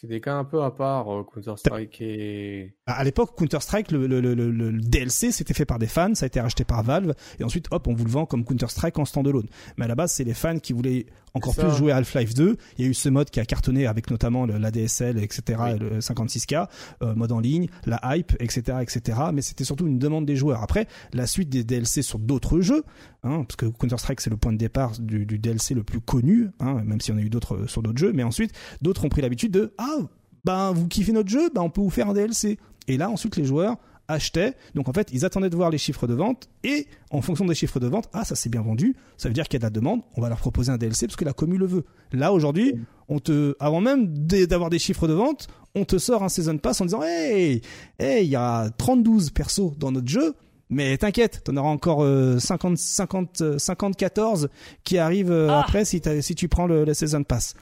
c'est 0.03 0.09
des 0.09 0.19
cas 0.19 0.35
un 0.35 0.43
peu 0.43 0.61
à 0.61 0.69
part, 0.69 1.09
euh, 1.09 1.23
Counter-Strike 1.23 2.01
et... 2.01 2.75
À 2.87 3.05
l'époque, 3.05 3.37
Counter-Strike, 3.37 3.89
le, 3.89 4.81
DLC, 4.81 5.31
c'était 5.31 5.53
fait 5.53 5.63
par 5.63 5.79
des 5.79 5.87
fans, 5.87 6.13
ça 6.13 6.25
a 6.25 6.27
été 6.27 6.41
racheté 6.41 6.65
par 6.65 6.83
Valve, 6.83 7.13
et 7.39 7.43
ensuite, 7.45 7.67
hop, 7.71 7.87
on 7.87 7.93
vous 7.93 8.03
le 8.03 8.11
vend 8.11 8.25
comme 8.25 8.43
Counter-Strike 8.43 8.99
en 8.99 9.05
standalone. 9.05 9.47
Mais 9.77 9.85
à 9.85 9.87
la 9.87 9.95
base, 9.95 10.11
c'est 10.11 10.25
les 10.25 10.33
fans 10.33 10.59
qui 10.59 10.73
voulaient 10.73 11.05
encore 11.33 11.55
plus 11.55 11.71
jouer 11.71 11.91
à 11.91 11.97
Half-Life 11.97 12.33
2. 12.33 12.57
Il 12.77 12.85
y 12.85 12.87
a 12.87 12.91
eu 12.91 12.93
ce 12.93 13.09
mode 13.09 13.29
qui 13.29 13.39
a 13.39 13.45
cartonné 13.45 13.87
avec 13.87 14.09
notamment 14.11 14.45
l'ADSL, 14.45 15.17
etc., 15.17 15.59
le 15.79 15.99
56K, 15.99 16.67
euh, 17.01 17.15
mode 17.15 17.31
en 17.31 17.39
ligne, 17.39 17.67
la 17.85 17.99
hype, 18.03 18.33
etc., 18.39 18.77
etc. 18.81 19.19
Mais 19.33 19.41
c'était 19.41 19.63
surtout 19.63 19.87
une 19.87 19.99
demande 19.99 20.25
des 20.25 20.35
joueurs. 20.35 20.61
Après, 20.61 20.87
la 21.13 21.27
suite 21.27 21.49
des 21.49 21.63
DLC 21.63 22.01
sur 22.01 22.19
d'autres 22.19 22.61
jeux, 22.61 22.83
hein, 23.23 23.43
parce 23.47 23.55
que 23.55 23.65
Counter-Strike 23.65 24.21
c'est 24.21 24.29
le 24.29 24.37
point 24.37 24.53
de 24.53 24.57
départ 24.57 24.91
du, 24.99 25.25
du 25.25 25.39
DLC 25.39 25.73
le 25.73 25.83
plus 25.83 26.01
connu, 26.01 26.49
hein, 26.59 26.81
même 26.85 27.01
si 27.01 27.11
on 27.11 27.17
a 27.17 27.21
eu 27.21 27.29
d'autres 27.29 27.55
euh, 27.55 27.67
sur 27.67 27.81
d'autres 27.81 27.99
jeux. 27.99 28.13
Mais 28.13 28.23
ensuite, 28.23 28.51
d'autres 28.81 29.05
ont 29.05 29.09
pris 29.09 29.21
l'habitude 29.21 29.51
de 29.51 29.73
ah 29.77 29.97
ben 30.45 30.71
vous 30.73 30.87
kiffez 30.87 31.13
notre 31.13 31.29
jeu, 31.29 31.49
ben 31.53 31.61
on 31.61 31.69
peut 31.69 31.81
vous 31.81 31.89
faire 31.89 32.09
un 32.09 32.13
DLC. 32.13 32.59
Et 32.87 32.97
là 32.97 33.09
ensuite 33.09 33.37
les 33.37 33.45
joueurs 33.45 33.77
achetaient. 34.13 34.53
Donc 34.75 34.89
en 34.89 34.93
fait, 34.93 35.09
ils 35.11 35.25
attendaient 35.25 35.49
de 35.49 35.55
voir 35.55 35.69
les 35.69 35.77
chiffres 35.77 36.07
de 36.07 36.13
vente 36.13 36.49
et 36.63 36.87
en 37.11 37.21
fonction 37.21 37.45
des 37.45 37.55
chiffres 37.55 37.79
de 37.79 37.87
vente, 37.87 38.09
ah 38.13 38.23
ça 38.23 38.35
s'est 38.35 38.49
bien 38.49 38.61
vendu, 38.61 38.95
ça 39.17 39.27
veut 39.27 39.33
dire 39.33 39.47
qu'il 39.47 39.55
y 39.55 39.57
a 39.57 39.59
de 39.59 39.65
la 39.65 39.69
demande, 39.69 40.01
on 40.15 40.21
va 40.21 40.29
leur 40.29 40.39
proposer 40.39 40.71
un 40.71 40.77
DLC 40.77 41.07
parce 41.07 41.15
que 41.15 41.25
la 41.25 41.33
commu 41.33 41.57
le 41.57 41.65
veut. 41.65 41.85
Là 42.11 42.33
aujourd'hui, 42.33 42.75
on 43.09 43.19
te 43.19 43.55
avant 43.59 43.81
même 43.81 44.07
d'avoir 44.27 44.69
des 44.69 44.79
chiffres 44.79 45.07
de 45.07 45.13
vente, 45.13 45.47
on 45.75 45.85
te 45.85 45.97
sort 45.97 46.23
un 46.23 46.29
season 46.29 46.57
pass 46.57 46.81
en 46.81 46.85
disant 46.85 47.03
"Hey, 47.03 47.61
hey, 47.99 48.25
il 48.25 48.29
y 48.29 48.35
a 48.35 48.69
32 48.77 49.31
persos 49.33 49.77
dans 49.77 49.91
notre 49.91 50.07
jeu." 50.07 50.35
Mais 50.69 50.97
t'inquiète, 50.97 51.43
t'en 51.43 51.55
auras 51.57 51.69
encore 51.69 52.03
50, 52.39 52.77
50, 52.77 53.59
54 53.59 54.49
qui 54.83 54.97
arrivent 54.97 55.31
euh, 55.31 55.49
ah. 55.49 55.61
après 55.61 55.85
si, 55.85 56.01
si 56.21 56.35
tu 56.35 56.47
prends 56.47 56.65
le, 56.65 56.83
le 56.83 56.93
season 56.93 57.23
pass. 57.23 57.53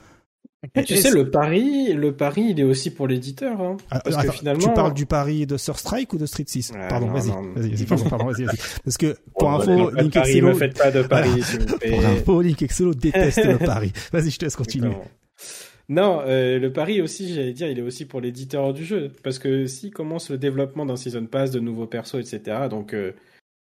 Et 0.74 0.84
tu 0.84 0.96
sais, 0.96 1.10
le 1.10 1.28
pari, 1.28 1.92
le 1.92 2.12
pari, 2.12 2.46
il 2.50 2.60
est 2.60 2.64
aussi 2.64 2.90
pour 2.90 3.08
l'éditeur. 3.08 3.60
Hein, 3.60 3.76
ah, 3.90 4.00
parce 4.00 4.24
que 4.24 4.30
finalement... 4.30 4.68
Tu 4.68 4.72
parles 4.72 4.94
du 4.94 5.06
pari 5.06 5.44
de 5.44 5.56
Sur 5.56 5.78
Strike 5.78 6.12
ou 6.12 6.18
de 6.18 6.26
Street 6.26 6.44
6 6.46 6.72
Pardon, 6.88 7.08
vas-y. 7.08 7.30
Vas-y, 7.30 7.84
pardon, 7.84 8.08
pardon, 8.08 8.26
vas-y, 8.26 8.44
vas-y. 8.44 8.58
Parce 8.84 8.96
que, 8.96 9.16
pour 9.38 9.48
oh, 9.48 9.60
info, 9.60 9.90
bah, 9.90 10.02
Link 10.02 10.16
Excelo... 10.16 10.48
Ne 10.48 10.54
faites 10.54 10.78
pas 10.78 10.90
de 10.92 11.02
pari, 11.08 11.42
Pour 11.88 12.06
info, 12.06 12.42
Link 12.42 12.62
Excelo 12.62 12.94
déteste 12.94 13.44
le 13.44 13.58
pari. 13.58 13.92
Vas-y, 14.12 14.30
je 14.30 14.38
te 14.38 14.44
laisse 14.44 14.56
continuer. 14.56 14.92
Non, 15.88 16.22
euh, 16.24 16.60
le 16.60 16.72
pari 16.72 17.02
aussi, 17.02 17.34
j'allais 17.34 17.52
dire, 17.52 17.68
il 17.68 17.78
est 17.80 17.82
aussi 17.82 18.04
pour 18.04 18.20
l'éditeur 18.20 18.72
du 18.72 18.84
jeu. 18.84 19.10
Parce 19.24 19.40
que 19.40 19.66
s'il 19.66 19.90
commence 19.90 20.30
le 20.30 20.38
développement 20.38 20.86
d'un 20.86 20.96
Season 20.96 21.26
Pass, 21.26 21.50
de 21.50 21.58
nouveaux 21.58 21.86
persos, 21.86 22.14
etc., 22.14 22.68
donc 22.70 22.94
euh, 22.94 23.12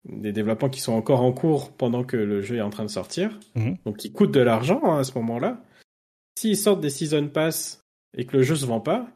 des 0.04 0.32
développements 0.32 0.68
qui 0.68 0.80
sont 0.80 0.92
encore 0.92 1.22
en 1.22 1.32
cours 1.32 1.72
pendant 1.72 2.04
que 2.04 2.16
le 2.16 2.40
jeu 2.40 2.56
est 2.56 2.62
en 2.62 2.70
train 2.70 2.84
de 2.84 2.90
sortir, 2.90 3.40
mhm. 3.56 3.78
donc 3.84 3.96
qui 3.96 4.12
coûtent 4.12 4.32
de 4.32 4.40
l'argent 4.40 4.80
hein, 4.84 4.98
à 4.98 5.04
ce 5.04 5.18
moment-là, 5.18 5.60
s'ils 6.44 6.58
sortent 6.58 6.82
des 6.82 6.90
season 6.90 7.28
pass 7.28 7.82
et 8.16 8.26
que 8.26 8.36
le 8.36 8.42
jeu 8.42 8.54
se 8.54 8.66
vend 8.66 8.80
pas, 8.80 9.08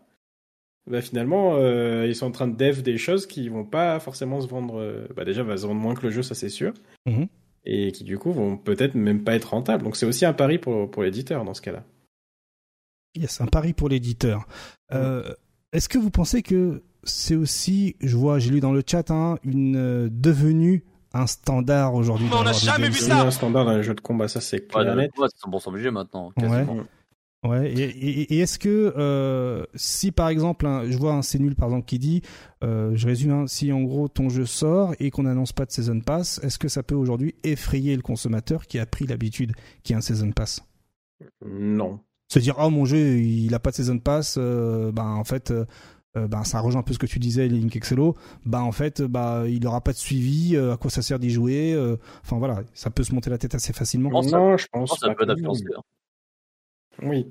bah 0.91 1.03
finalement 1.03 1.57
euh, 1.57 2.07
ils 2.09 2.17
sont 2.17 2.27
en 2.27 2.31
train 2.31 2.49
de 2.49 2.57
dev 2.57 2.81
des 2.81 2.97
choses 2.97 3.27
qui 3.27 3.51
vont 3.51 3.65
pas 3.65 4.01
forcément 4.01 4.41
se 4.41 4.47
vendre. 4.47 4.81
Euh, 4.81 5.07
bah 5.15 5.27
déjà 5.27 5.43
va 5.43 5.59
se 5.59 5.67
vendre 5.67 5.81
moins 5.81 5.95
que 5.95 6.07
le 6.07 6.11
jeu, 6.11 6.23
ça 6.23 6.35
c'est 6.35 6.49
sûr. 6.49 6.73
Mhm. 7.05 7.29
Et 7.65 7.93
qui 7.93 8.05
du 8.05 8.17
coup 8.17 8.33
vont 8.33 8.57
peut-être 8.57 8.95
même 8.95 9.25
pas 9.25 9.35
être 9.35 9.51
rentables. 9.51 9.85
Donc 9.85 9.97
c'est 9.97 10.07
aussi 10.07 10.25
un 10.25 10.33
pari 10.33 10.59
pour, 10.59 10.91
pour 10.91 11.03
l'éditeur 11.03 11.45
dans 11.45 11.53
ce 11.53 11.61
cas-là. 11.61 11.85
Yes, 13.15 13.43
un 13.43 13.47
pari 13.47 13.75
pour 13.75 13.91
l'éditeur. 13.91 14.49
Euh, 14.95 15.35
est-ce 15.73 15.89
que 15.91 15.99
vous 15.99 16.11
pensez 16.11 16.43
que 16.43 16.83
c'est 17.05 17.35
aussi, 17.35 17.97
je 18.01 18.17
vois, 18.17 18.39
j'ai 18.39 18.51
lu 18.51 18.61
dans 18.61 18.73
le 18.73 18.83
chat, 18.87 19.11
hein, 19.11 19.39
une 19.45 20.09
devenue 20.09 20.85
un 21.13 21.27
standard 21.27 21.95
aujourd'hui. 21.95 22.29
On 22.33 22.43
n'a 22.43 22.53
jamais 22.53 22.89
vu 22.89 22.99
ça. 22.99 23.23
Un 23.23 23.31
standard 23.31 23.65
dans 23.65 23.77
les 23.77 23.83
jeux 23.83 23.95
de 23.95 24.01
combat, 24.01 24.29
ça 24.29 24.41
c'est 24.41 24.67
clair. 24.67 24.97
Ouais, 24.97 25.09
c'est 25.35 25.51
bon 25.51 25.59
obligé 25.67 25.91
maintenant. 25.91 26.31
Quasiment. 26.33 26.75
Ouais. 26.75 26.83
Ouais, 27.45 27.73
et, 27.73 28.41
est-ce 28.41 28.59
que 28.59 28.95
euh, 28.97 29.65
si 29.77 30.11
par 30.11 30.29
exemple, 30.29 30.67
je 30.89 30.99
vois 30.99 31.13
un 31.13 31.23
c'est 31.23 31.39
nul 31.39 31.55
par 31.55 31.69
exemple 31.69 31.87
qui 31.87 32.01
dit, 32.01 32.23
euh, 32.65 32.91
je 32.95 33.07
résume, 33.07 33.31
hein, 33.31 33.47
si 33.47 33.73
en 33.73 33.83
gros 33.83 34.09
ton 34.09 34.29
jeu 34.29 34.45
sort 34.45 34.95
et 34.99 35.11
qu'on 35.13 35.23
n'annonce 35.23 35.53
pas 35.53 35.65
de 35.65 35.71
season 35.71 36.01
pass, 36.01 36.41
est-ce 36.43 36.59
que 36.59 36.67
ça 36.67 36.83
peut 36.83 36.97
aujourd'hui 36.97 37.37
effrayer 37.45 37.95
le 37.95 38.03
consommateur 38.03 38.67
qui 38.67 38.81
a 38.81 38.87
pris 38.87 39.07
l'habitude 39.07 39.53
qu'il 39.85 39.95
y 39.95 39.97
ait 39.97 39.99
un 39.99 40.01
season 40.01 40.33
pass? 40.33 40.65
Non. 41.45 42.01
Se 42.29 42.41
dire 42.41 42.57
oh 42.59 42.71
mon 42.71 42.85
jeu 42.85 43.19
il 43.19 43.55
a 43.55 43.61
pas 43.61 43.71
de 43.71 43.77
season 43.77 44.01
pass, 44.01 44.35
euh, 44.37 44.91
ben 44.91 45.07
en 45.07 45.25
fait 45.25 45.53
ben 46.17 46.43
ça 46.43 46.59
rejoint 46.59 46.81
un 46.81 46.83
peu 46.83 46.93
ce 46.93 46.99
que 46.99 47.07
tu 47.07 47.21
disais 47.21 47.47
Link 47.47 47.77
Excello, 47.77 48.17
ben 48.45 48.63
en 48.63 48.73
fait 48.73 49.03
bah 49.03 49.45
il 49.47 49.65
aura 49.69 49.81
pas 49.81 49.93
de 49.93 49.99
suivi, 49.99 50.57
à 50.57 50.77
quoi 50.77 50.91
ça 50.91 51.01
sert 51.01 51.21
d'y 51.21 51.31
jouer, 51.31 51.79
enfin 52.25 52.39
voilà, 52.39 52.65
ça 52.75 52.91
peut 52.91 53.05
se 53.05 53.15
monter 53.15 53.31
la 53.31 53.39
tête 53.39 53.55
assez 53.55 53.73
facilement. 53.73 54.11
Non, 54.11 54.57
je 54.57 54.67
pense. 54.73 54.99
ça 54.99 55.15
peut 55.15 55.25
oui. 57.03 57.31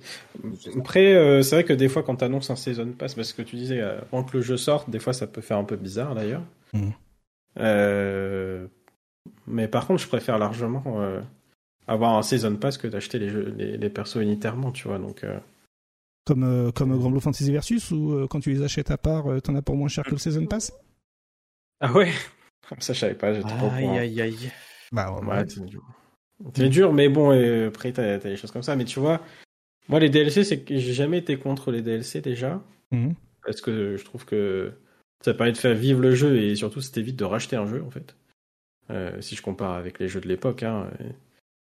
Après, 0.78 1.14
euh, 1.14 1.42
c'est 1.42 1.56
vrai 1.56 1.64
que 1.64 1.74
des 1.74 1.90
fois, 1.90 2.04
quand 2.04 2.18
tu 2.18 2.24
annonces 2.24 2.50
un 2.50 2.56
Season 2.56 2.92
Pass, 2.94 3.16
parce 3.16 3.34
que 3.34 3.42
tu 3.42 3.56
disais, 3.56 3.82
euh, 3.82 4.00
avant 4.02 4.24
que 4.24 4.38
le 4.38 4.44
jeu 4.44 4.58
sorte, 4.58 4.90
des 4.90 5.00
fois, 5.00 5.14
ça 5.14 5.28
peut 5.28 5.42
faire 5.42 5.58
un 5.58 5.64
peu 5.64 5.76
bizarre 5.76 6.16
d'ailleurs. 6.16 6.44
Mm. 6.74 6.90
Euh, 7.60 8.68
mais 9.46 9.68
par 9.68 9.88
contre, 9.88 10.02
je 10.02 10.08
préfère 10.08 10.38
largement 10.38 10.84
avoir 11.88 12.18
un 12.18 12.22
Season 12.22 12.56
Pass 12.56 12.78
que 12.78 12.88
d'acheter 12.88 13.20
les, 13.20 13.30
jeux, 13.30 13.54
les, 13.58 13.90
persos 13.90 14.22
unitairement, 14.22 14.72
tu 14.72 14.88
vois. 14.88 15.00
Donc, 15.00 15.26
Comme, 16.26 16.72
comme 16.74 16.98
Grand 16.98 17.10
Blue 17.10 17.20
Fantasy 17.20 17.52
Versus, 17.52 17.92
ou 17.92 18.28
quand 18.30 18.40
tu 18.40 18.52
les 18.52 18.62
achètes 18.62 18.92
à 18.92 18.98
part, 18.98 19.26
t'en 19.42 19.56
as 19.56 19.62
pour 19.62 19.76
moins 19.76 19.90
cher 19.90 20.06
que 20.06 20.12
le 20.12 20.18
Season 20.18 20.46
Pass? 20.46 20.72
Ah 21.82 21.92
ouais? 21.92 22.12
Ça, 22.80 22.92
je 22.94 23.00
savais 23.00 23.16
pas, 23.16 23.34
j'étais 23.34 23.48
pas 23.48 23.74
Aïe, 23.74 23.98
aïe, 23.98 24.22
aïe. 24.22 24.52
Bah, 24.92 25.12
ouais, 25.12 25.46
c'est 25.48 25.66
dur. 25.66 25.84
C'est 26.54 26.70
dur, 26.70 26.94
mais 26.94 27.08
bon, 27.10 27.32
après, 27.68 27.92
t'as 27.92 28.16
as 28.16 28.18
des 28.18 28.36
choses 28.36 28.52
comme 28.52 28.64
ça. 28.64 28.76
Mais 28.76 28.86
tu 28.86 29.00
vois, 29.00 29.22
moi, 29.90 30.00
les 30.00 30.10
DLC, 30.10 30.44
c'est 30.44 30.60
que 30.60 30.78
j'ai 30.78 30.94
jamais 30.94 31.20
été 31.20 31.38
contre 31.38 31.72
les 31.72 31.82
DLC 31.82 32.22
déjà. 32.22 32.62
Mhm. 32.92 33.14
Parce 33.44 33.62
que 33.62 33.96
je 33.96 34.04
trouve 34.04 34.26
que 34.26 34.74
ça 35.24 35.34
permet 35.34 35.54
de 35.54 35.58
faire 35.58 35.76
vivre 35.76 36.02
le 36.02 36.14
jeu 36.14 36.38
et 36.38 36.56
surtout, 36.56 36.82
c'était 36.82 37.02
vite 37.02 37.16
de 37.16 37.24
racheter 37.24 37.56
un 37.56 37.66
jeu, 37.66 37.84
en 37.86 37.90
fait. 37.90 38.16
Euh, 38.90 39.20
si 39.22 39.36
je 39.36 39.42
compare 39.42 39.74
avec 39.74 40.00
les 40.00 40.08
jeux 40.08 40.22
de 40.22 40.28
l'époque. 40.28 40.64
Hein, 40.64 40.90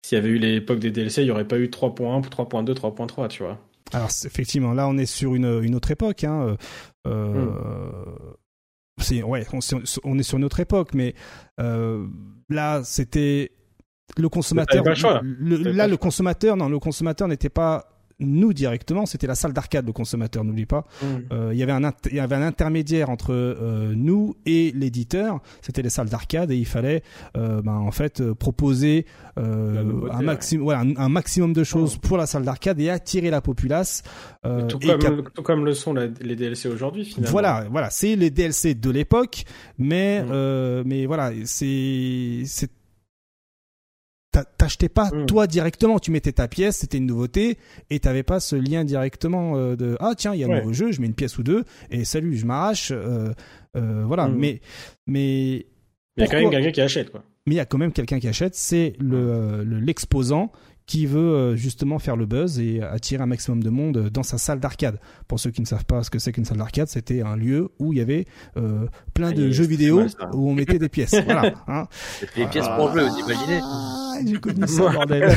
S'il 0.02 0.16
y 0.16 0.18
avait 0.18 0.30
eu 0.30 0.38
l'époque 0.38 0.78
des 0.78 0.90
DLC, 0.90 1.22
il 1.22 1.26
n'y 1.26 1.30
aurait 1.30 1.48
pas 1.48 1.58
eu 1.58 1.66
3.1, 1.66 2.22
3.2, 2.28 2.74
3.3, 2.74 3.28
tu 3.28 3.42
vois. 3.42 3.58
Alors, 3.92 4.10
effectivement, 4.24 4.72
là, 4.72 4.88
on 4.88 4.98
est 4.98 5.06
sur 5.06 5.34
une, 5.34 5.62
une 5.62 5.74
autre 5.74 5.90
époque. 5.90 6.24
Hein. 6.24 6.56
Euh, 7.06 7.44
hmm. 9.10 9.24
ouais, 9.24 9.46
on, 9.52 9.58
on, 10.04 10.18
est 10.18 10.22
sur 10.22 10.38
une 10.38 10.44
autre 10.44 10.60
époque, 10.60 10.92
mais 10.94 11.14
euh, 11.60 12.06
là, 12.48 12.82
c'était 12.84 13.52
le 14.16 14.28
consommateur. 14.28 14.84
là, 14.84 15.86
le 15.86 15.96
consommateur, 15.96 16.56
non, 16.56 16.68
le 16.68 16.78
consommateur 16.78 17.28
n'était 17.28 17.48
pas 17.48 17.95
nous 18.18 18.52
directement, 18.52 19.04
c'était 19.06 19.26
la 19.26 19.34
salle 19.34 19.52
d'arcade, 19.52 19.86
le 19.86 19.92
consommateur, 19.92 20.44
n'oublie 20.44 20.66
pas. 20.66 20.86
Mm. 21.02 21.06
Euh, 21.32 21.50
il 21.52 21.58
y 21.58 21.62
avait 21.62 21.72
un 21.72 21.92
il 22.10 22.16
y 22.16 22.20
avait 22.20 22.34
un 22.34 22.42
intermédiaire 22.42 23.10
entre 23.10 23.32
euh, 23.32 23.92
nous 23.94 24.36
et 24.46 24.72
l'éditeur, 24.74 25.40
c'était 25.60 25.82
les 25.82 25.90
salles 25.90 26.08
d'arcade 26.08 26.50
et 26.50 26.56
il 26.56 26.66
fallait 26.66 27.02
euh, 27.36 27.60
ben, 27.62 27.74
en 27.74 27.90
fait 27.90 28.22
proposer 28.32 29.06
un 29.36 30.22
maximum 30.22 30.64
voilà, 30.64 30.80
un, 30.80 31.08
maximum 31.10 31.52
de 31.52 31.62
choses 31.62 31.96
mm. 31.96 32.00
pour 32.00 32.16
la 32.16 32.26
salle 32.26 32.44
d'arcade 32.44 32.80
et 32.80 32.88
attirer 32.88 33.30
la 33.30 33.42
populace. 33.42 34.02
Tout 34.42 34.78
comme, 34.78 35.24
tout, 35.34 35.42
comme, 35.42 35.64
le 35.64 35.74
sont 35.74 35.92
les 35.92 36.36
DLC 36.36 36.68
aujourd'hui 36.68 37.04
finalement. 37.04 37.30
Voilà, 37.30 37.66
voilà, 37.70 37.90
c'est 37.90 38.16
les 38.16 38.30
DLC 38.30 38.74
de 38.74 38.90
l'époque, 38.90 39.44
mais 39.78 40.22
mm. 40.22 40.82
mais 40.86 41.06
voilà, 41.06 41.32
c'est 41.44 42.44
t'achetais 44.44 44.88
pas 44.88 45.10
mm. 45.10 45.26
toi 45.26 45.46
directement, 45.46 45.98
tu 45.98 46.10
mettais 46.10 46.32
ta 46.32 46.48
pièce, 46.48 46.78
c'était 46.78 46.98
une 46.98 47.06
nouveauté 47.06 47.58
et 47.90 48.00
t'avais 48.00 48.22
pas 48.22 48.40
ce 48.40 48.56
lien 48.56 48.84
directement 48.84 49.56
euh, 49.56 49.76
de 49.76 49.96
ah 50.00 50.14
tiens 50.16 50.34
il 50.34 50.40
y 50.40 50.44
a 50.44 50.46
un 50.46 50.60
nouveau 50.60 50.72
jeu, 50.72 50.92
je 50.92 51.00
mets 51.00 51.06
une 51.06 51.14
pièce 51.14 51.38
ou 51.38 51.42
deux 51.42 51.64
et 51.90 52.04
salut 52.04 52.36
je 52.36 52.46
m'arrache, 52.46 52.90
euh, 52.92 53.32
euh, 53.76 54.04
voilà. 54.06 54.28
Mm. 54.28 54.36
Mais 54.36 54.60
mais 55.06 55.66
il 56.16 56.20
y 56.20 56.22
a 56.22 56.26
quand 56.26 56.40
même 56.40 56.50
quelqu'un 56.50 56.72
qui 56.72 56.80
achète 56.80 57.10
quoi. 57.10 57.22
Mais 57.46 57.54
il 57.54 57.58
y 57.58 57.60
a 57.60 57.64
quand 57.64 57.78
même 57.78 57.92
quelqu'un 57.92 58.18
qui 58.18 58.28
achète, 58.28 58.54
c'est 58.54 58.94
le 58.98 59.62
l'exposant 59.62 60.50
qui 60.86 61.06
veut 61.06 61.18
euh, 61.18 61.56
justement 61.56 61.98
faire 61.98 62.16
le 62.16 62.26
buzz 62.26 62.60
et 62.60 62.80
attirer 62.82 63.22
un 63.22 63.26
maximum 63.26 63.62
de 63.62 63.70
monde 63.70 64.08
dans 64.10 64.22
sa 64.22 64.38
salle 64.38 64.60
d'arcade. 64.60 64.98
Pour 65.26 65.40
ceux 65.40 65.50
qui 65.50 65.60
ne 65.60 65.66
savent 65.66 65.84
pas 65.84 66.02
ce 66.02 66.10
que 66.10 66.18
c'est 66.18 66.32
qu'une 66.32 66.44
salle 66.44 66.58
d'arcade, 66.58 66.88
c'était 66.88 67.22
un 67.22 67.36
lieu 67.36 67.70
où 67.78 67.92
il 67.92 67.98
y 67.98 68.02
avait 68.02 68.26
euh, 68.56 68.86
plein 69.12 69.32
de 69.32 69.50
jeux 69.50 69.66
vidéo 69.66 70.06
où 70.32 70.48
on 70.50 70.54
mettait 70.54 70.78
des 70.78 70.88
pièces. 70.88 71.14
voilà. 71.24 71.54
Hein. 71.68 71.88
Des 72.36 72.46
pièces 72.46 72.68
pour 72.76 72.92
jeu, 72.94 73.08
vous 73.08 73.18
imaginez 73.18 73.60
ah, 73.62 74.18
J'ai 74.24 74.34
connu 74.40 74.66
ça, 74.68 74.88
bordel. 74.90 75.28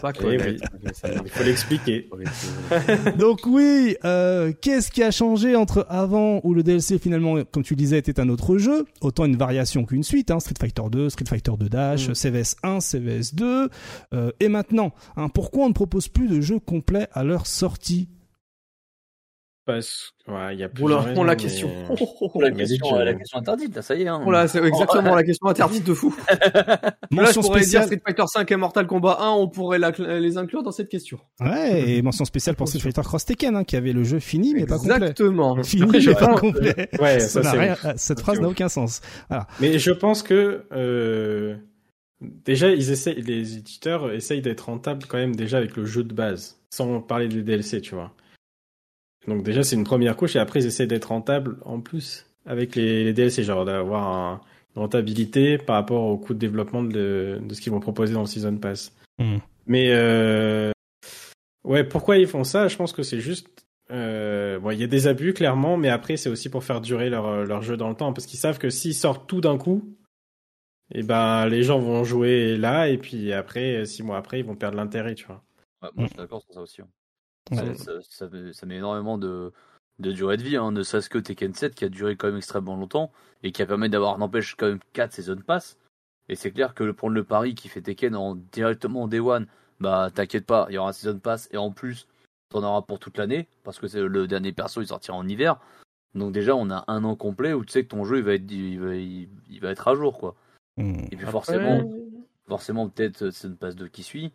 pas 0.00 0.12
eh 0.20 0.56
Il 1.24 1.30
faut 1.30 1.44
l'expliquer. 1.44 2.08
Donc 3.18 3.40
oui, 3.46 3.96
euh, 4.04 4.52
qu'est-ce 4.60 4.92
qui 4.92 5.02
a 5.02 5.10
changé 5.10 5.56
entre 5.56 5.86
avant 5.88 6.40
où 6.44 6.54
le 6.54 6.62
DLC 6.62 6.98
finalement, 6.98 7.42
comme 7.50 7.64
tu 7.64 7.74
disais, 7.74 7.98
était 7.98 8.20
un 8.20 8.28
autre 8.28 8.58
jeu, 8.58 8.84
autant 9.00 9.24
une 9.24 9.36
variation 9.36 9.84
qu'une 9.84 10.04
suite, 10.04 10.30
hein, 10.30 10.38
Street 10.38 10.54
Fighter 10.58 10.82
2, 10.90 11.10
Street 11.10 11.24
Fighter 11.28 11.52
2 11.58 11.68
Dash, 11.68 12.08
mm. 12.08 12.14
CVS 12.14 12.56
1, 12.62 12.80
CVS 12.80 13.31
2 13.34 13.68
euh, 14.14 14.30
et 14.40 14.48
maintenant. 14.48 14.92
Hein, 15.16 15.28
pourquoi 15.28 15.64
on 15.64 15.68
ne 15.68 15.74
propose 15.74 16.08
plus 16.08 16.28
de 16.28 16.40
jeux 16.40 16.60
complets 16.60 17.08
à 17.12 17.24
leur 17.24 17.46
sortie? 17.46 18.08
Parce 19.64 20.12
ouais, 20.26 20.54
il 20.54 20.58
y 20.58 20.64
a 20.64 20.68
plus 20.68 20.82
Oula, 20.82 21.04
on 21.14 21.22
la 21.22 21.36
question. 21.36 21.68
la, 22.40 22.50
question 22.50 22.96
la 22.96 23.14
question 23.14 23.38
interdite, 23.38 23.76
là, 23.76 23.82
ça 23.82 23.94
y 23.94 24.02
est. 24.02 24.08
Hein. 24.08 24.20
Voilà, 24.24 24.48
c'est 24.48 24.58
exactement 24.58 25.14
la 25.14 25.22
question 25.22 25.46
interdite 25.46 25.84
de 25.86 25.94
fou. 25.94 26.12
là, 26.32 26.96
je 27.10 27.38
pourrais 27.38 27.60
dire 27.60 27.84
Street 27.84 28.00
Fighter 28.04 28.24
5 28.26 28.50
et 28.50 28.56
Mortal 28.56 28.88
Kombat 28.88 29.18
1, 29.20 29.30
on 29.30 29.48
pourrait 29.48 29.78
les 29.78 30.36
inclure 30.36 30.64
dans 30.64 30.72
cette 30.72 30.88
question. 30.88 31.20
Ouais, 31.40 31.90
et 31.90 32.02
mention 32.02 32.24
spéciale 32.24 32.56
pour 32.56 32.66
Street 32.66 32.80
Fighter 32.80 33.02
Cross 33.02 33.24
Tekken, 33.26 33.54
hein, 33.54 33.62
qui 33.62 33.76
avait 33.76 33.92
le 33.92 34.02
jeu 34.02 34.18
fini 34.18 34.52
mais 34.52 34.66
pas 34.66 34.78
complet. 34.78 34.94
Exactement. 34.94 35.62
Fini 35.62 35.86
mais 35.92 36.14
pas 36.14 36.34
complet. 36.34 36.88
ouais, 37.00 37.20
ça, 37.20 37.52
rien, 37.52 37.76
cette 37.96 38.20
phrase 38.20 38.40
n'a 38.40 38.48
aucun 38.48 38.68
sens. 38.68 39.00
Voilà. 39.28 39.46
Mais 39.60 39.78
je 39.78 39.92
pense 39.92 40.24
que 40.24 40.64
euh, 40.72 41.54
déjà 42.44 42.70
ils 42.70 42.90
essaient, 42.90 43.14
les 43.14 43.56
éditeurs 43.56 44.12
essayent 44.12 44.42
d'être 44.42 44.62
rentables 44.62 45.04
quand 45.06 45.18
même 45.18 45.36
déjà 45.36 45.58
avec 45.58 45.76
le 45.76 45.84
jeu 45.84 46.04
de 46.04 46.14
base, 46.14 46.60
sans 46.70 47.00
parler 47.00 47.28
des 47.28 47.42
DLC, 47.42 47.80
tu 47.80 47.94
vois. 47.94 48.12
Donc 49.26 49.42
déjà 49.42 49.62
c'est 49.62 49.76
une 49.76 49.84
première 49.84 50.16
couche 50.16 50.36
et 50.36 50.38
après 50.38 50.60
ils 50.60 50.66
essaient 50.66 50.86
d'être 50.86 51.06
rentables 51.06 51.58
en 51.64 51.80
plus 51.80 52.26
avec 52.46 52.74
les, 52.74 53.04
les 53.04 53.12
DLC, 53.12 53.44
genre 53.44 53.64
d'avoir 53.64 54.44
une 54.74 54.82
rentabilité 54.82 55.58
par 55.58 55.76
rapport 55.76 56.04
au 56.04 56.18
coût 56.18 56.34
de 56.34 56.38
développement 56.38 56.82
de, 56.82 57.40
de 57.40 57.54
ce 57.54 57.60
qu'ils 57.60 57.72
vont 57.72 57.80
proposer 57.80 58.14
dans 58.14 58.20
le 58.20 58.26
Season 58.26 58.56
Pass. 58.56 58.92
Hmm. 59.18 59.38
Mais 59.66 59.88
euh, 59.90 60.72
ouais, 61.64 61.84
pourquoi 61.84 62.18
ils 62.18 62.26
font 62.26 62.44
ça? 62.44 62.68
Je 62.68 62.76
pense 62.76 62.92
que 62.92 63.02
c'est 63.02 63.20
juste 63.20 63.48
euh, 63.90 64.58
bon, 64.58 64.70
il 64.70 64.80
y 64.80 64.84
a 64.84 64.88
des 64.88 65.06
abus 65.06 65.34
clairement, 65.34 65.76
mais 65.76 65.88
après 65.88 66.16
c'est 66.16 66.30
aussi 66.30 66.48
pour 66.48 66.64
faire 66.64 66.80
durer 66.80 67.10
leur, 67.10 67.44
leur 67.44 67.62
jeu 67.62 67.76
dans 67.76 67.88
le 67.88 67.94
temps 67.94 68.12
parce 68.12 68.26
qu'ils 68.26 68.38
savent 68.38 68.58
que 68.58 68.70
s'ils 68.70 68.94
sortent 68.94 69.28
tout 69.28 69.40
d'un 69.40 69.58
coup, 69.58 69.94
et 70.94 71.00
eh 71.00 71.02
ben 71.02 71.46
les 71.46 71.62
gens 71.62 71.78
vont 71.78 72.04
jouer 72.04 72.56
là 72.56 72.88
et 72.88 72.98
puis 72.98 73.32
après 73.32 73.84
six 73.86 74.02
mois 74.02 74.18
après 74.18 74.40
ils 74.40 74.44
vont 74.44 74.56
perdre 74.56 74.76
l'intérêt, 74.76 75.14
tu 75.14 75.26
vois. 75.26 75.42
Ouais, 75.82 75.88
moi 75.94 76.04
je 76.04 76.10
suis 76.10 76.18
d'accord 76.18 76.42
sur 76.42 76.54
ça 76.54 76.60
aussi. 76.60 76.82
Hein. 76.82 76.88
Ça, 77.50 78.02
ça, 78.02 78.28
ça, 78.52 78.66
met 78.66 78.76
énormément 78.76 79.18
de, 79.18 79.52
de 79.98 80.12
durée 80.12 80.36
de 80.36 80.42
vie, 80.42 80.56
hein, 80.56 80.70
ne 80.70 80.82
serait-ce 80.82 81.10
que 81.10 81.18
Tekken 81.18 81.54
7 81.54 81.74
qui 81.74 81.84
a 81.84 81.88
duré 81.88 82.16
quand 82.16 82.28
même 82.28 82.36
extrêmement 82.36 82.76
longtemps 82.76 83.10
et 83.42 83.52
qui 83.52 83.62
a 83.62 83.66
permis 83.66 83.88
d'avoir, 83.88 84.18
n'empêche, 84.18 84.54
quand 84.54 84.68
même 84.68 84.80
4 84.92 85.12
saison 85.12 85.36
pass. 85.36 85.78
Et 86.28 86.36
c'est 86.36 86.52
clair 86.52 86.74
que 86.74 86.90
prendre 86.92 87.14
le 87.14 87.24
pari 87.24 87.54
qui 87.54 87.68
fait 87.68 87.82
Tekken 87.82 88.14
en, 88.14 88.36
directement 88.36 89.02
en 89.02 89.08
Day 89.08 89.18
One, 89.20 89.46
bah 89.80 90.10
t'inquiète 90.14 90.46
pas, 90.46 90.66
il 90.70 90.74
y 90.74 90.78
aura 90.78 90.90
un 90.90 90.92
season 90.92 91.18
pass 91.18 91.48
et 91.52 91.56
en 91.56 91.72
plus, 91.72 92.06
t'en 92.50 92.62
auras 92.62 92.82
pour 92.82 92.98
toute 92.98 93.18
l'année 93.18 93.48
parce 93.64 93.78
que 93.78 93.88
c'est 93.88 94.00
le 94.00 94.26
dernier 94.26 94.52
perso, 94.52 94.80
il 94.80 94.86
sortira 94.86 95.16
en 95.16 95.26
hiver. 95.28 95.58
Donc 96.14 96.32
déjà, 96.32 96.54
on 96.54 96.70
a 96.70 96.84
un 96.88 97.04
an 97.04 97.16
complet 97.16 97.52
où 97.52 97.64
tu 97.64 97.72
sais 97.72 97.82
que 97.82 97.88
ton 97.88 98.04
jeu 98.04 98.18
il 98.18 98.24
va 98.24 98.34
être, 98.34 98.50
il 98.50 98.80
va, 98.80 98.94
il, 98.94 99.60
va 99.60 99.70
être 99.70 99.88
à 99.88 99.94
jour 99.94 100.18
quoi. 100.18 100.36
Hmm. 100.76 101.04
Et 101.10 101.16
puis 101.16 101.26
forcément, 101.26 101.90
forcément 102.48 102.88
peut-être 102.88 103.30
Season 103.30 103.54
Pass 103.54 103.76
2 103.76 103.88
qui 103.88 104.02
suit. 104.02 104.32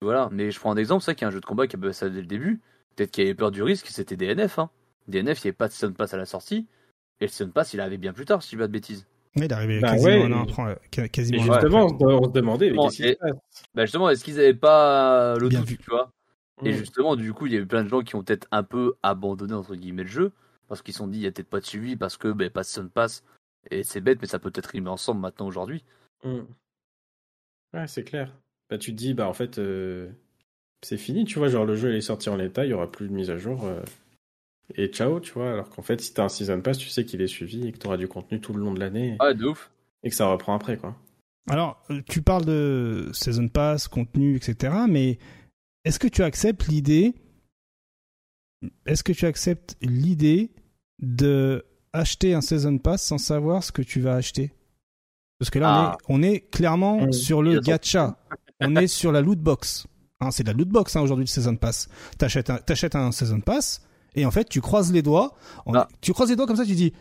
Voilà, 0.00 0.28
mais 0.32 0.50
je 0.50 0.60
prends 0.60 0.72
un 0.72 0.76
exemple, 0.76 1.02
c'est 1.02 1.14
qu'il 1.14 1.22
y 1.22 1.24
a 1.24 1.28
un 1.28 1.30
jeu 1.30 1.40
de 1.40 1.46
combat 1.46 1.66
qui 1.66 1.76
avait 1.76 1.92
ça 1.92 2.08
dès 2.08 2.20
le 2.20 2.26
début. 2.26 2.60
Peut-être 2.94 3.10
qu'il 3.10 3.24
avait 3.24 3.34
peur 3.34 3.50
du 3.50 3.62
risque, 3.62 3.86
c'était 3.88 4.16
DNF. 4.16 4.58
Hein. 4.58 4.70
DNF, 5.08 5.42
il 5.42 5.46
n'y 5.46 5.48
avait 5.48 5.52
pas 5.52 5.68
de 5.68 5.72
Season 5.72 5.92
Pass 5.92 6.14
à 6.14 6.16
la 6.16 6.26
sortie. 6.26 6.66
Et 7.20 7.24
le 7.24 7.28
Season 7.30 7.50
Pass, 7.50 7.74
il 7.74 7.80
arrivait 7.80 7.96
bien 7.96 8.12
plus 8.12 8.24
tard, 8.24 8.42
si 8.42 8.50
je 8.50 8.56
dis 8.56 8.60
pas 8.60 8.66
de 8.66 8.72
bêtises. 8.72 9.06
il 9.36 9.44
est 9.44 9.52
arrivé 9.52 9.80
bah 9.80 9.92
quasiment, 9.92 10.10
ouais. 10.10 10.28
non, 10.28 10.46
quasiment 10.90 11.42
justement, 11.42 11.86
on 11.86 12.24
se 12.24 12.30
demandait, 12.30 12.70
mais 12.70 12.78
qu'est-ce 12.78 13.02
qui 13.02 13.08
se 13.08 13.14
passe? 13.14 13.64
bah 13.74 13.84
Justement, 13.84 14.10
est-ce 14.10 14.24
qu'ils 14.24 14.36
n'avaient 14.36 14.54
pas 14.54 15.36
le 15.36 15.48
doute, 15.48 15.66
tu 15.66 15.90
vois? 15.90 16.10
Et 16.64 16.72
justement, 16.72 17.16
du 17.16 17.32
coup, 17.32 17.46
il 17.46 17.52
y 17.52 17.56
a 17.56 17.60
eu 17.60 17.66
plein 17.66 17.82
de 17.82 17.88
gens 17.88 18.02
qui 18.02 18.14
ont 18.14 18.22
peut-être 18.22 18.46
un 18.50 18.62
peu 18.62 18.94
abandonné, 19.02 19.54
entre 19.54 19.74
guillemets, 19.74 20.04
le 20.04 20.08
jeu, 20.08 20.32
parce 20.68 20.82
qu'ils 20.82 20.94
se 20.94 20.98
sont 20.98 21.08
dit, 21.08 21.18
il 21.18 21.22
n'y 21.22 21.26
a 21.26 21.32
peut-être 21.32 21.48
pas 21.48 21.60
de 21.60 21.66
suivi, 21.66 21.96
parce 21.96 22.16
que 22.16 22.28
bah, 22.28 22.48
pas 22.50 22.60
de 22.60 22.66
Season 22.66 22.88
Pass. 22.88 23.24
Et 23.70 23.82
c'est 23.82 24.00
bête, 24.00 24.18
mais 24.20 24.28
ça 24.28 24.38
peut 24.38 24.52
être 24.54 24.66
rimer 24.66 24.90
ensemble 24.90 25.20
maintenant, 25.20 25.46
aujourd'hui. 25.46 25.84
Mm. 26.24 26.40
Ouais, 27.74 27.86
c'est 27.86 28.04
clair. 28.04 28.32
Bah, 28.70 28.78
tu 28.78 28.92
te 28.92 28.96
dis, 28.96 29.14
bah, 29.14 29.28
en 29.28 29.34
fait, 29.34 29.58
euh, 29.58 30.10
c'est 30.82 30.96
fini, 30.96 31.24
tu 31.24 31.38
vois. 31.38 31.48
Genre, 31.48 31.64
le 31.64 31.76
jeu 31.76 31.94
est 31.94 32.00
sorti 32.00 32.28
en 32.28 32.36
l'état, 32.36 32.64
il 32.64 32.70
y 32.70 32.74
aura 32.74 32.90
plus 32.90 33.08
de 33.08 33.12
mise 33.12 33.30
à 33.30 33.36
jour. 33.36 33.64
Euh, 33.64 33.82
et 34.74 34.88
ciao, 34.88 35.20
tu 35.20 35.32
vois. 35.32 35.52
Alors 35.52 35.70
qu'en 35.70 35.82
fait, 35.82 36.00
si 36.00 36.14
t'as 36.14 36.24
un 36.24 36.28
Season 36.28 36.60
Pass, 36.60 36.78
tu 36.78 36.88
sais 36.88 37.04
qu'il 37.04 37.20
est 37.20 37.26
suivi 37.26 37.66
et 37.66 37.72
que 37.72 37.78
t'auras 37.78 37.96
du 37.96 38.08
contenu 38.08 38.40
tout 38.40 38.52
le 38.52 38.60
long 38.60 38.72
de 38.72 38.80
l'année. 38.80 39.16
Ah, 39.20 39.34
de 39.34 39.46
ouf. 39.46 39.70
Et 40.02 40.10
que 40.10 40.16
ça 40.16 40.26
reprend 40.26 40.54
après, 40.54 40.76
quoi. 40.76 40.96
Alors, 41.50 41.82
euh, 41.90 42.00
tu 42.08 42.22
parles 42.22 42.44
de 42.44 43.10
Season 43.12 43.48
Pass, 43.48 43.88
contenu, 43.88 44.36
etc. 44.36 44.74
Mais 44.88 45.18
est-ce 45.84 45.98
que 45.98 46.08
tu 46.08 46.22
acceptes 46.22 46.66
l'idée. 46.68 47.14
Est-ce 48.86 49.04
que 49.04 49.12
tu 49.12 49.26
acceptes 49.26 49.76
l'idée 49.82 50.50
de 51.00 51.64
acheter 51.94 52.34
un 52.34 52.40
Season 52.40 52.76
Pass 52.76 53.02
sans 53.02 53.18
savoir 53.18 53.64
ce 53.64 53.72
que 53.72 53.80
tu 53.80 54.00
vas 54.00 54.14
acheter 54.14 54.52
Parce 55.38 55.50
que 55.50 55.58
là, 55.58 55.68
on, 55.68 55.72
ah. 55.72 55.92
est, 55.92 56.04
on, 56.08 56.22
est, 56.22 56.40
clairement 56.50 57.12
sur 57.12 57.42
le 57.42 57.60
gacha. 57.60 58.18
on 58.60 58.76
est 58.76 58.88
sur 58.88 59.12
la 59.12 59.22
loot 59.22 59.38
box. 59.38 59.86
Hein, 60.20 60.30
c'est 60.30 60.42
de 60.42 60.48
la 60.48 60.54
loot 60.54 60.68
box 60.68 60.96
hein, 60.96 61.00
aujourd'hui 61.00 61.24
le 61.24 61.28
Season 61.28 61.56
Pass. 61.56 61.88
T'achètes 62.18 62.50
un, 62.50 62.56
t'achètes 62.58 62.96
un 62.96 63.12
Season 63.12 63.40
Pass 63.40 63.80
et 64.14 64.26
en 64.26 64.30
fait 64.30 64.48
tu 64.48 64.60
croises 64.60 64.92
les 64.92 65.02
doigts. 65.02 65.34
Ah. 65.72 65.88
Tu 66.00 66.12
croises 66.12 66.28
les 66.28 66.36
doigts 66.36 66.46
comme 66.46 66.56
ça, 66.56 66.66
tu 66.66 66.74
dis 66.74 66.92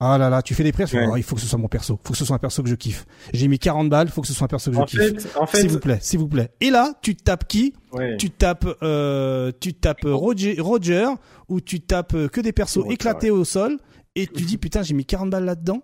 ah 0.00 0.18
là 0.18 0.28
là, 0.28 0.42
tu 0.42 0.54
fais 0.54 0.64
des 0.64 0.72
prix, 0.72 0.84
il 1.16 1.22
faut 1.22 1.36
que 1.36 1.40
ce 1.40 1.46
soit 1.46 1.58
mon 1.58 1.68
perso, 1.68 1.98
faut 2.02 2.12
que 2.12 2.18
ce 2.18 2.24
soit 2.24 2.34
un 2.34 2.40
perso 2.40 2.62
que 2.64 2.68
je 2.68 2.74
kiffe. 2.74 3.06
J'ai 3.32 3.46
mis 3.46 3.60
40 3.60 3.88
balles, 3.88 4.08
faut 4.08 4.22
que 4.22 4.26
ce 4.26 4.34
soit 4.34 4.46
un 4.46 4.48
perso 4.48 4.72
que 4.72 4.76
je 4.76 4.82
kiffe. 4.82 5.36
En 5.36 5.46
fait... 5.46 5.60
S'il 5.60 5.70
vous 5.70 5.78
plaît, 5.78 5.98
s'il 6.00 6.18
vous 6.18 6.28
plaît. 6.28 6.50
Et 6.60 6.70
là, 6.70 6.92
tu 7.00 7.14
tapes 7.14 7.46
qui? 7.46 7.74
Tu 8.18 8.30
tapes, 8.30 8.66
euh, 8.82 9.52
tu 9.60 9.72
tapes 9.72 10.04
Roger, 10.04 10.56
Roger, 10.58 11.06
ou 11.48 11.60
tu 11.60 11.80
tapes 11.80 12.26
que 12.26 12.40
des 12.40 12.52
persos 12.52 12.84
éclatés 12.90 13.30
au 13.30 13.44
sol, 13.44 13.78
et 14.14 14.26
tu 14.26 14.44
dis 14.44 14.58
putain, 14.58 14.82
j'ai 14.82 14.94
mis 14.94 15.04
40 15.04 15.30
balles 15.30 15.44
là-dedans? 15.44 15.82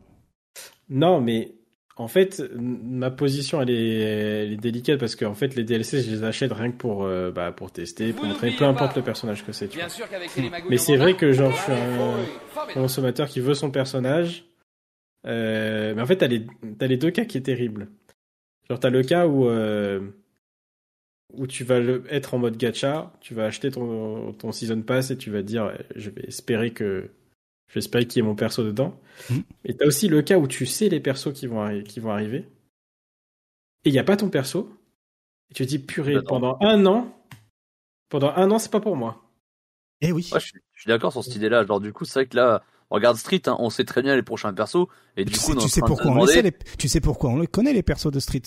Non, 0.88 1.20
mais 1.20 1.54
en 2.00 2.08
fait, 2.08 2.42
ma 2.54 3.10
position, 3.10 3.60
elle 3.60 3.70
est, 3.70 4.56
délicate 4.56 4.98
parce 4.98 5.16
que 5.16 5.26
en 5.26 5.34
fait, 5.34 5.54
les 5.54 5.64
DLC, 5.64 6.00
je 6.00 6.10
les 6.10 6.24
achète 6.24 6.50
rien 6.50 6.70
que 6.70 6.76
pour, 6.76 7.04
euh, 7.04 7.30
bah, 7.30 7.52
pour 7.52 7.70
tester, 7.72 8.14
pour 8.14 8.24
montrer, 8.24 8.52
peu 8.52 8.64
importe 8.64 8.96
le 8.96 9.02
personnage 9.02 9.44
que 9.44 9.52
c'est. 9.52 9.68
Mais 10.70 10.78
c'est 10.78 10.96
vrai 10.96 11.14
que 11.14 11.32
genre, 11.32 11.52
je 11.52 11.62
suis 11.62 11.72
un 11.72 12.72
consommateur 12.72 13.28
qui 13.28 13.40
veut 13.40 13.52
son 13.52 13.70
personnage. 13.70 14.46
Euh, 15.26 15.94
mais 15.94 16.00
en 16.00 16.06
fait, 16.06 16.16
t'as 16.16 16.28
les, 16.28 16.46
as 16.80 16.86
les 16.86 16.96
deux 16.96 17.10
cas 17.10 17.26
qui 17.26 17.36
est 17.36 17.42
terrible. 17.42 17.88
Genre, 18.68 18.80
t'as 18.80 18.88
le 18.88 19.02
cas 19.02 19.26
où, 19.26 19.46
euh, 19.46 20.00
où 21.34 21.46
tu 21.46 21.64
vas 21.64 21.80
être 22.08 22.32
en 22.32 22.38
mode 22.38 22.56
gacha, 22.56 23.12
tu 23.20 23.34
vas 23.34 23.44
acheter 23.44 23.70
ton, 23.70 24.32
ton 24.32 24.52
season 24.52 24.80
pass 24.80 25.10
et 25.10 25.18
tu 25.18 25.30
vas 25.30 25.42
dire, 25.42 25.70
je 25.96 26.08
vais 26.08 26.22
espérer 26.22 26.70
que 26.70 27.10
J'espère 27.72 28.02
qu'il 28.02 28.16
y 28.16 28.18
ait 28.24 28.28
mon 28.28 28.34
perso 28.34 28.64
dedans. 28.64 28.98
Et 29.30 29.34
mmh. 29.34 29.42
Et 29.64 29.76
t'as 29.76 29.86
aussi 29.86 30.08
le 30.08 30.22
cas 30.22 30.38
où 30.38 30.46
tu 30.46 30.66
sais 30.66 30.88
les 30.88 31.00
persos 31.00 31.32
qui 31.32 31.46
vont, 31.46 31.82
qui 31.82 32.00
vont 32.00 32.10
arriver. 32.10 32.48
Et 33.84 33.90
il 33.90 33.92
n'y 33.92 33.98
a 33.98 34.04
pas 34.04 34.16
ton 34.16 34.28
perso. 34.28 34.76
Et 35.50 35.54
tu 35.54 35.64
te 35.64 35.68
dis, 35.68 35.78
purée, 35.78 36.22
pendant 36.22 36.58
un 36.60 36.84
an, 36.86 37.16
pendant 38.08 38.32
un 38.34 38.50
an, 38.50 38.58
c'est 38.58 38.70
pas 38.70 38.80
pour 38.80 38.96
moi. 38.96 39.22
Eh 40.00 40.12
oui. 40.12 40.28
je, 40.32 40.38
suis, 40.38 40.60
d'accord 40.86 41.12
sur 41.12 41.22
cette 41.24 41.36
idée-là. 41.36 41.64
Genre, 41.64 41.80
du 41.80 41.92
coup, 41.92 42.04
c'est 42.04 42.20
vrai 42.20 42.26
que 42.26 42.36
là, 42.36 42.62
on 42.90 42.96
regarde 42.96 43.16
Street, 43.16 43.42
hein, 43.46 43.56
on 43.58 43.70
sait 43.70 43.84
très 43.84 44.02
bien 44.02 44.16
les 44.16 44.22
prochains 44.22 44.52
persos. 44.52 44.86
Et 45.16 45.24
du 45.24 45.32
tu 45.32 45.38
coup, 45.38 45.52
sais, 45.52 45.58
tu, 45.58 45.68
sais 45.68 45.80
pourquoi 45.80 46.10
on 46.10 46.24
les... 46.24 46.52
tu 46.78 46.88
sais 46.88 47.00
pourquoi 47.00 47.30
on 47.30 47.36
le 47.36 47.46
connaît, 47.46 47.72
les 47.72 47.82
persos 47.82 48.10
de 48.10 48.20
Street. 48.20 48.42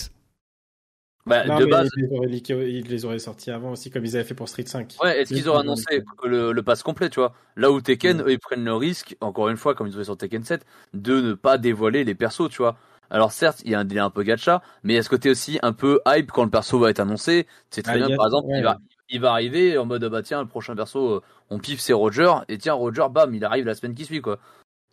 Bah, 1.26 1.44
de 1.60 1.66
base... 1.66 1.90
ils, 1.98 2.88
les 2.88 3.06
auraient, 3.06 3.20
sortis 3.20 3.50
avant 3.50 3.72
aussi, 3.72 3.90
comme 3.90 4.04
ils 4.04 4.16
avaient 4.16 4.26
fait 4.26 4.34
pour 4.34 4.50
Street 4.50 4.66
5. 4.66 4.96
Ouais, 5.02 5.22
est-ce 5.22 5.34
qu'ils 5.34 5.48
auraient 5.48 5.62
annoncé 5.62 6.04
le, 6.24 6.52
le 6.52 6.64
pass 6.64 6.84
complet, 6.84 7.10
tu 7.10 7.20
vois? 7.22 7.34
Là 7.56 7.72
où 7.72 7.80
Tekken, 7.80 8.22
eux, 8.22 8.32
ils 8.32 8.40
prennent 8.40 8.66
le 8.66 8.76
risque, 8.76 9.16
encore 9.22 9.48
une 9.48 9.56
fois, 9.56 9.74
comme 9.74 9.88
ils 9.88 9.96
ont 9.96 10.00
fait 10.00 10.04
sur 10.04 10.18
Tekken 10.18 10.44
7, 10.44 10.66
de 10.94 11.22
ne 11.22 11.34
pas 11.34 11.58
dévoiler 11.58 12.04
les 12.04 12.14
persos, 12.14 12.50
tu 12.50 12.58
vois? 12.58 12.78
Alors 13.10 13.32
certes, 13.32 13.62
il 13.64 13.72
y 13.72 13.76
a 13.76 13.80
un 13.80 13.86
délai 13.86 14.02
un 14.02 14.10
peu 14.10 14.24
gacha, 14.24 14.62
mais 14.84 14.94
il 14.94 14.96
y 14.96 15.00
a 15.00 15.04
ce 15.04 15.10
côté 15.10 15.30
aussi 15.30 15.60
un 15.62 15.72
peu 15.72 16.02
hype 16.08 16.32
quand 16.32 16.44
le 16.44 16.50
perso 16.50 16.80
va 16.80 16.90
être 16.90 17.00
annoncé? 17.00 17.48
C'est 17.70 17.84
très 17.84 18.02
ah, 18.02 18.08
bien, 18.08 18.18
par 18.18 18.26
exemple, 18.26 18.48
il, 18.52 18.64
va, 18.64 18.80
il 19.10 19.22
va 19.22 19.32
arriver 19.32 19.78
en 19.78 19.86
mode, 19.86 20.04
bah 20.06 20.24
tiens, 20.24 20.42
le 20.42 20.48
prochain 20.48 20.76
perso, 20.76 21.18
euh, 21.18 21.22
on 21.50 21.60
piffe, 21.60 21.80
c'est 21.80 21.94
Roger, 21.94 22.34
et 22.50 22.58
tiens, 22.58 22.74
Roger, 22.74 23.06
bam, 23.12 23.34
il 23.34 23.46
arrive 23.46 23.66
la 23.66 23.76
semaine 23.76 23.94
qui 23.94 24.04
suit, 24.04 24.22
quoi. 24.22 24.40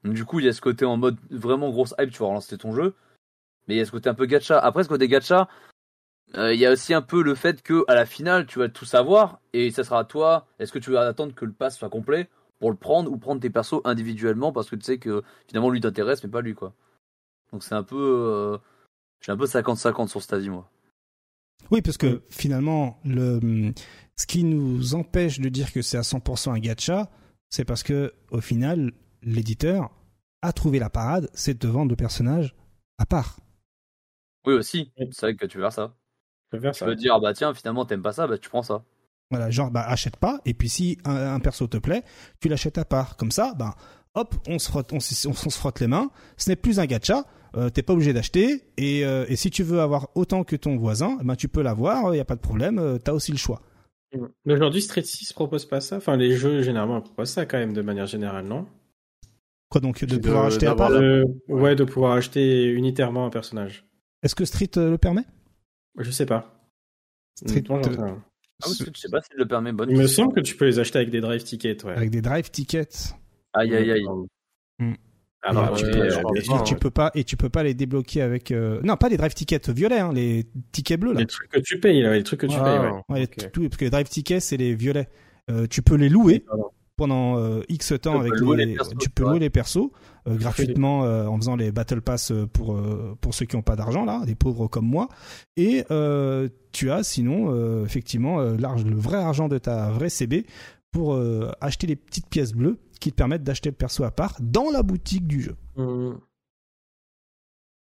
Donc 0.04 0.14
du 0.14 0.24
coup, 0.24 0.38
il 0.38 0.46
y 0.46 0.48
a 0.48 0.52
ce 0.52 0.60
côté 0.60 0.84
en 0.84 0.96
mode 0.96 1.16
vraiment 1.30 1.70
grosse 1.70 1.94
hype, 1.98 2.10
tu 2.10 2.18
vas 2.18 2.28
relancer 2.28 2.56
ton 2.56 2.72
jeu. 2.72 2.94
Mais 3.68 3.74
il 3.74 3.78
y 3.78 3.80
a 3.80 3.84
ce 3.84 3.90
côté 3.90 4.08
un 4.08 4.14
peu 4.14 4.26
gacha. 4.26 4.58
Après, 4.58 4.82
ce 4.82 4.88
côté 4.88 5.08
gacha, 5.08 5.48
euh, 6.36 6.54
il 6.54 6.60
y 6.60 6.66
a 6.66 6.72
aussi 6.72 6.94
un 6.94 7.02
peu 7.02 7.22
le 7.22 7.34
fait 7.34 7.62
que 7.62 7.84
à 7.88 7.94
la 7.94 8.06
finale, 8.06 8.46
tu 8.46 8.58
vas 8.58 8.68
tout 8.68 8.84
savoir 8.84 9.40
et 9.52 9.70
ça 9.70 9.82
sera 9.84 10.00
à 10.00 10.04
toi. 10.04 10.46
Est-ce 10.58 10.72
que 10.72 10.78
tu 10.78 10.92
vas 10.92 11.06
attendre 11.06 11.34
que 11.34 11.44
le 11.44 11.52
pass 11.52 11.76
soit 11.76 11.90
complet 11.90 12.28
pour 12.58 12.70
le 12.70 12.76
prendre 12.76 13.10
ou 13.10 13.16
prendre 13.16 13.40
tes 13.40 13.50
persos 13.50 13.80
individuellement 13.84 14.52
parce 14.52 14.70
que 14.70 14.76
tu 14.76 14.82
sais 14.82 14.98
que 14.98 15.22
finalement 15.48 15.70
lui 15.70 15.80
t'intéresse 15.80 16.22
mais 16.22 16.30
pas 16.30 16.42
lui 16.42 16.54
quoi. 16.54 16.74
Donc 17.52 17.64
c'est 17.64 17.74
un 17.74 17.82
peu, 17.82 17.96
euh, 17.96 18.58
j'ai 19.20 19.32
un 19.32 19.36
peu 19.36 19.46
50-50 19.46 20.08
sur 20.08 20.22
cet 20.22 20.34
avis 20.34 20.50
moi. 20.50 20.70
Oui, 21.70 21.82
parce 21.82 21.98
que 21.98 22.22
finalement, 22.30 22.98
le, 23.04 23.72
ce 24.16 24.26
qui 24.26 24.44
nous 24.44 24.94
empêche 24.94 25.40
de 25.40 25.48
dire 25.48 25.72
que 25.72 25.82
c'est 25.82 25.98
à 25.98 26.02
100% 26.02 26.52
un 26.52 26.58
gacha, 26.58 27.10
c'est 27.48 27.64
parce 27.64 27.82
que 27.82 28.14
au 28.30 28.40
final, 28.40 28.92
l'éditeur 29.22 29.90
a 30.42 30.52
trouvé 30.52 30.78
la 30.78 30.90
parade, 30.90 31.28
c'est 31.34 31.60
de 31.60 31.68
vendre 31.68 31.90
le 31.90 31.96
personnage 31.96 32.54
à 32.98 33.06
part. 33.06 33.38
Oui 34.46 34.54
aussi, 34.54 34.90
c'est 34.96 35.20
vrai 35.20 35.36
que 35.36 35.46
tu 35.46 35.58
verras 35.58 35.70
ça. 35.70 35.94
Tu 36.52 36.84
peux 36.84 36.96
dire, 36.96 37.20
bah 37.20 37.32
tiens, 37.32 37.54
finalement, 37.54 37.84
t'aimes 37.84 38.02
pas 38.02 38.12
ça, 38.12 38.26
bah 38.26 38.38
tu 38.38 38.48
prends 38.48 38.62
ça. 38.62 38.82
Voilà, 39.30 39.50
genre, 39.50 39.70
bah 39.70 39.84
achète 39.86 40.16
pas, 40.16 40.40
et 40.44 40.54
puis 40.54 40.68
si 40.68 40.98
un, 41.04 41.38
perso 41.38 41.68
te 41.68 41.76
plaît, 41.76 42.02
tu 42.40 42.48
l'achètes 42.48 42.78
à 42.78 42.84
part. 42.84 43.16
Comme 43.16 43.30
ça, 43.30 43.54
bah 43.56 43.76
hop, 44.14 44.34
on 44.48 44.58
se 44.58 44.68
frotte, 44.68 44.92
on, 44.92 44.98
se 44.98 45.28
frotte 45.50 45.78
les 45.78 45.86
mains, 45.86 46.10
ce 46.36 46.50
n'est 46.50 46.56
plus 46.56 46.80
un 46.80 46.86
gacha, 46.86 47.24
euh, 47.56 47.70
t'es 47.70 47.82
pas 47.82 47.92
obligé 47.92 48.12
d'acheter, 48.12 48.64
et, 48.76 49.04
euh, 49.04 49.24
et, 49.28 49.36
si 49.36 49.50
tu 49.50 49.62
veux 49.62 49.80
avoir 49.80 50.08
autant 50.16 50.42
que 50.42 50.56
ton 50.56 50.76
voisin, 50.76 51.18
bah 51.22 51.36
tu 51.36 51.46
peux 51.46 51.62
l'avoir, 51.62 52.12
il 52.12 52.16
n'y 52.16 52.20
a 52.20 52.24
pas 52.24 52.34
de 52.34 52.40
problème, 52.40 52.80
euh, 52.80 52.98
t'as 52.98 53.12
aussi 53.12 53.30
le 53.30 53.38
choix. 53.38 53.62
Mais 54.44 54.54
aujourd'hui, 54.54 54.82
Street 54.82 55.04
6 55.04 55.32
propose 55.32 55.66
pas 55.66 55.80
ça. 55.80 55.98
Enfin, 55.98 56.16
les 56.16 56.36
jeux 56.36 56.62
généralement 56.62 57.00
proposent 57.00 57.30
ça 57.30 57.46
quand 57.46 57.58
même 57.58 57.72
de 57.72 57.82
manière 57.82 58.06
générale, 58.06 58.44
non? 58.44 58.66
Quoi 59.68 59.80
donc 59.80 60.04
de 60.04 60.16
pouvoir 60.16 60.46
acheter 60.46 60.66
à 60.66 60.74
part? 60.74 60.90
Ouais, 61.46 61.76
de 61.76 61.84
pouvoir 61.84 62.14
acheter 62.14 62.64
unitairement 62.64 63.26
un 63.26 63.30
personnage. 63.30 63.84
Est-ce 64.24 64.34
que 64.34 64.44
Street 64.44 64.70
le 64.74 64.98
permet? 64.98 65.22
Je 65.98 66.10
sais 66.10 66.26
pas. 66.26 66.54
Street, 67.34 67.64
ah 68.62 68.68
oui, 68.68 68.76
je 68.78 69.00
sais 69.00 69.08
pas 69.08 69.20
s'il 69.22 69.36
le 69.36 69.46
permet. 69.46 69.72
Bonne 69.72 69.90
Il 69.90 69.96
me 69.96 70.06
semble 70.06 70.34
que 70.34 70.40
tu 70.40 70.56
peux 70.56 70.66
les 70.66 70.78
acheter 70.78 70.98
avec 70.98 71.10
des 71.10 71.20
drive 71.20 71.42
tickets. 71.42 71.84
Ouais. 71.84 71.94
Avec 71.94 72.10
des 72.10 72.20
drive 72.20 72.50
tickets. 72.50 73.14
Aïe 73.54 73.74
aïe 73.74 73.90
aïe. 73.90 74.04
Hmm. 74.78 74.94
Alors, 75.42 75.74
tu, 75.74 76.76
peux, 76.76 76.90
pas 76.90 77.10
et 77.14 77.24
tu 77.24 77.38
peux 77.38 77.48
pas 77.48 77.62
les 77.62 77.72
débloquer 77.72 78.20
avec 78.20 78.50
euh, 78.50 78.78
non 78.84 78.98
pas 78.98 79.08
les 79.08 79.16
drive 79.16 79.32
tickets 79.32 79.70
violets 79.70 79.98
hein, 79.98 80.12
les 80.12 80.44
tickets 80.70 81.00
bleus 81.00 81.14
là. 81.14 81.20
Les 81.20 81.26
trucs 81.26 81.48
que 81.48 81.60
tu 81.60 81.80
payes 81.80 82.02
là, 82.02 82.12
les 82.12 82.22
trucs 82.22 82.40
que 82.40 82.46
tu 82.46 82.58
payes 82.58 82.78
ouais. 82.78 83.02
ouais 83.08 83.26
tout, 83.26 83.62
parce 83.62 83.78
que 83.78 83.84
les 83.86 83.90
drive 83.90 84.08
tickets 84.08 84.42
c'est 84.42 84.58
les 84.58 84.74
violets. 84.74 85.08
Euh, 85.50 85.66
tu 85.66 85.80
peux 85.80 85.94
les 85.94 86.10
louer 86.10 86.44
pendant 87.00 87.38
euh, 87.38 87.62
X 87.70 87.94
temps 88.02 88.20
avec 88.20 88.34
les, 88.34 88.76
tu 88.98 89.08
peux 89.08 89.22
louer 89.22 89.38
les 89.38 89.48
persos 89.48 89.88
euh, 90.28 90.36
gratuitement 90.36 91.06
euh, 91.06 91.24
en 91.24 91.38
faisant 91.38 91.56
les 91.56 91.72
battle 91.72 92.02
pass 92.02 92.30
pour 92.52 92.78
pour 93.22 93.32
ceux 93.32 93.46
qui 93.46 93.56
n'ont 93.56 93.62
pas 93.62 93.74
d'argent 93.74 94.04
là, 94.04 94.20
des 94.26 94.34
pauvres 94.34 94.68
comme 94.68 94.84
moi. 94.84 95.08
Et 95.56 95.82
tu 96.72 96.90
as 96.90 97.02
sinon 97.02 97.84
effectivement 97.86 98.40
le 98.42 98.94
vrai 98.94 99.16
argent 99.16 99.48
de 99.48 99.56
ta 99.56 99.90
vraie 99.90 100.10
CB 100.10 100.44
pour 100.92 101.18
acheter 101.62 101.86
les 101.86 101.96
petites 101.96 102.28
pièces 102.28 102.52
bleues 102.52 102.78
qui 103.00 103.12
te 103.12 103.16
permettent 103.16 103.44
d'acheter 103.44 103.70
le 103.70 103.76
perso 103.76 104.04
à 104.04 104.10
part 104.10 104.36
dans 104.38 104.70
la 104.70 104.82
boutique 104.82 105.26
du 105.26 105.40
jeu. 105.40 105.56
Mmh. 105.76 106.10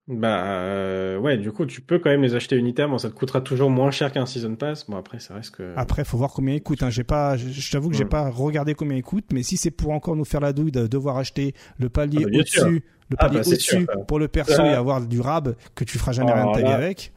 Bah 0.08 0.46
euh, 0.46 1.18
ouais, 1.18 1.38
du 1.38 1.52
coup, 1.52 1.66
tu 1.66 1.82
peux 1.82 1.98
quand 1.98 2.12
même 2.12 2.22
les 2.22 2.36
acheter 2.36 2.56
unitairement. 2.56 3.00
Ça 3.00 3.10
te 3.10 3.16
coûtera 3.16 3.42
toujours 3.42 3.72
moins 3.72 3.90
cher 3.90 4.12
qu'un 4.12 4.28
season 4.28 4.56
pass. 4.56 4.88
Bon 4.88 4.98
après, 4.98 5.20
ça 5.20 5.34
reste 5.34 5.56
que. 5.56 5.74
Après, 5.76 6.06
faut 6.06 6.18
voir 6.18 6.32
combien 6.32 6.54
il 6.54 6.62
coûte. 6.62 6.84
Hein. 6.84 6.92
J'ai 6.92 7.04
pas, 7.04 7.38
je 7.38 7.72
t'avoue 7.72 7.90
que 7.90 7.96
j'ai 7.96 8.06
pas 8.06 8.30
regardé 8.30 8.76
combien 8.76 8.98
il 8.98 9.04
coûte, 9.04 9.26
mais 9.34 9.42
si 9.42 9.58
c'est 9.58 9.72
pour 9.72 9.92
encore 9.92 10.16
nous 10.16 10.26
faire 10.26 10.42
la 10.42 10.54
douille 10.54 10.72
de 10.72 10.86
devoir 10.86 11.18
acheter 11.18 11.56
le 11.80 11.90
palier 11.90 12.20
ah, 12.22 12.30
bah, 12.30 12.38
au-dessus, 12.38 12.84
le 13.10 13.18
ah, 13.18 13.26
palier 13.28 13.40
bah, 13.40 13.48
au-dessus 13.48 13.88
pour 14.08 14.20
le 14.20 14.28
perso 14.28 14.64
et 14.64 14.74
avoir 14.74 15.02
du 15.02 15.22
rab 15.22 15.56
que 15.74 15.84
tu 15.84 15.98
feras 15.98 16.12
jamais 16.12 16.34
rien 16.34 16.52
de 16.52 16.54
ta 16.54 16.62
vie 16.62 16.74
avec. 16.74 17.12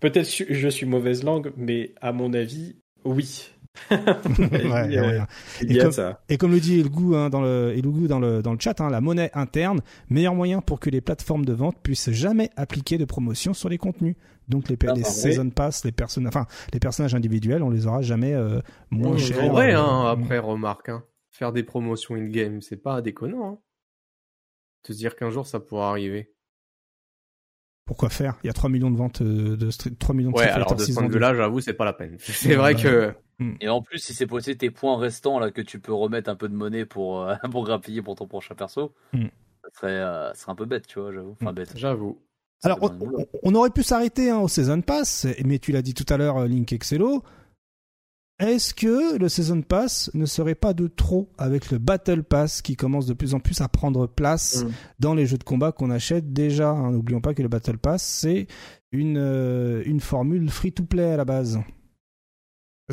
Peut-être 0.00 0.28
je 0.50 0.68
suis 0.68 0.86
mauvaise 0.86 1.22
langue, 1.22 1.52
mais 1.56 1.94
à 2.00 2.12
mon 2.12 2.34
avis, 2.34 2.74
oui. 3.04 3.53
Et, 6.28 6.38
comme, 6.38 6.52
le 6.52 6.60
dit 6.60 6.80
Elgou 6.80 7.14
hein, 7.14 7.28
dans 7.28 7.42
le 7.42 7.74
dans 8.08 8.18
le 8.18 8.42
dans 8.42 8.52
le 8.52 8.58
chat, 8.58 8.80
hein, 8.80 8.88
la 8.88 9.00
monnaie 9.00 9.30
interne, 9.34 9.80
meilleur 10.08 10.34
moyen 10.34 10.60
pour 10.60 10.80
que 10.80 10.90
les 10.90 11.00
plateformes 11.00 11.44
de 11.44 11.52
vente 11.52 11.76
puissent 11.82 12.10
jamais 12.10 12.50
appliquer 12.56 12.98
de 12.98 13.04
promotion 13.04 13.52
sur 13.52 13.68
les 13.68 13.78
contenus. 13.78 14.16
Donc 14.48 14.68
les, 14.68 14.76
les 14.94 15.04
season 15.04 15.50
pass, 15.50 15.84
les 15.84 15.92
personnes, 15.92 16.28
enfin 16.28 16.46
les 16.72 16.80
personnages 16.80 17.14
individuels, 17.14 17.62
on 17.62 17.70
les 17.70 17.86
aura 17.86 18.02
jamais 18.02 18.34
euh, 18.34 18.60
moins 18.90 19.16
chers. 19.16 19.50
vrai, 19.50 19.72
hein, 19.72 20.06
après 20.06 20.38
remarque, 20.38 20.90
faire 21.30 21.52
des 21.52 21.62
promotions 21.62 22.14
in 22.14 22.26
game, 22.26 22.60
c'est 22.60 22.76
pas 22.76 23.00
déconnant. 23.00 23.62
Te 24.82 24.92
dire 24.92 25.16
qu'un 25.16 25.30
jour 25.30 25.46
ça 25.46 25.60
pourra 25.60 25.88
arriver 25.90 26.33
pourquoi 27.86 28.08
faire? 28.08 28.38
Il 28.42 28.46
y 28.46 28.50
a 28.50 28.52
3 28.52 28.70
millions 28.70 28.90
de 28.90 28.96
ventes 28.96 29.20
euh, 29.20 29.56
de 29.56 29.70
3 29.70 30.14
millions 30.14 30.30
de 30.30 30.36
Ouais, 30.36 30.48
alors 30.48 30.74
de 30.74 30.82
ce 30.82 30.92
point 30.92 31.06
de 31.06 31.12
vue-là, 31.12 31.34
j'avoue, 31.34 31.60
c'est 31.60 31.74
pas 31.74 31.84
la 31.84 31.92
peine. 31.92 32.16
C'est 32.18 32.54
vrai 32.54 32.74
que 32.74 33.14
hmm. 33.38 33.54
et 33.60 33.68
en 33.68 33.82
plus, 33.82 33.98
si 33.98 34.14
c'est 34.14 34.26
possible 34.26 34.56
tes 34.56 34.70
points 34.70 34.96
restants 34.96 35.38
là 35.38 35.50
que 35.50 35.60
tu 35.60 35.80
peux 35.80 35.92
remettre 35.92 36.30
un 36.30 36.36
peu 36.36 36.48
de 36.48 36.54
monnaie 36.54 36.86
pour 36.86 37.22
euh, 37.22 37.34
pour 37.50 37.64
grappiller 37.64 38.02
pour 38.02 38.14
ton 38.14 38.26
prochain 38.26 38.54
perso, 38.54 38.94
hmm. 39.12 39.26
ça 39.62 39.68
serait 39.78 39.92
euh, 39.92 40.32
serait 40.34 40.52
un 40.52 40.56
peu 40.56 40.66
bête, 40.66 40.86
tu 40.86 40.98
vois, 40.98 41.12
j'avoue. 41.12 41.36
Enfin 41.40 41.52
hmm. 41.52 41.54
bête. 41.54 41.72
J'avoue. 41.76 42.18
Alors 42.62 42.78
on, 43.42 43.54
aurait 43.54 43.68
pu 43.68 43.82
s'arrêter 43.82 44.30
hein, 44.30 44.38
au 44.38 44.48
season 44.48 44.80
pass, 44.80 45.26
mais 45.44 45.58
tu 45.58 45.70
l'as 45.70 45.82
dit 45.82 45.92
tout 45.92 46.06
à 46.08 46.16
l'heure, 46.16 46.46
Link 46.46 46.72
Excello. 46.72 47.22
Est-ce 48.40 48.74
que 48.74 49.16
le 49.16 49.28
Season 49.28 49.62
Pass 49.62 50.10
ne 50.12 50.26
serait 50.26 50.56
pas 50.56 50.74
de 50.74 50.88
trop 50.88 51.30
avec 51.38 51.70
le 51.70 51.78
Battle 51.78 52.24
Pass 52.24 52.62
qui 52.62 52.74
commence 52.74 53.06
de 53.06 53.14
plus 53.14 53.34
en 53.34 53.40
plus 53.40 53.60
à 53.60 53.68
prendre 53.68 54.08
place 54.08 54.64
mm. 54.64 54.70
dans 54.98 55.14
les 55.14 55.26
jeux 55.26 55.38
de 55.38 55.44
combat 55.44 55.70
qu'on 55.70 55.90
achète 55.90 56.32
déjà 56.32 56.70
hein, 56.70 56.90
N'oublions 56.90 57.20
pas 57.20 57.32
que 57.32 57.42
le 57.42 57.48
Battle 57.48 57.78
Pass, 57.78 58.02
c'est 58.02 58.48
une, 58.90 59.18
euh, 59.18 59.82
une 59.86 60.00
formule 60.00 60.50
free-to-play 60.50 61.12
à 61.12 61.16
la 61.16 61.24
base. 61.24 61.60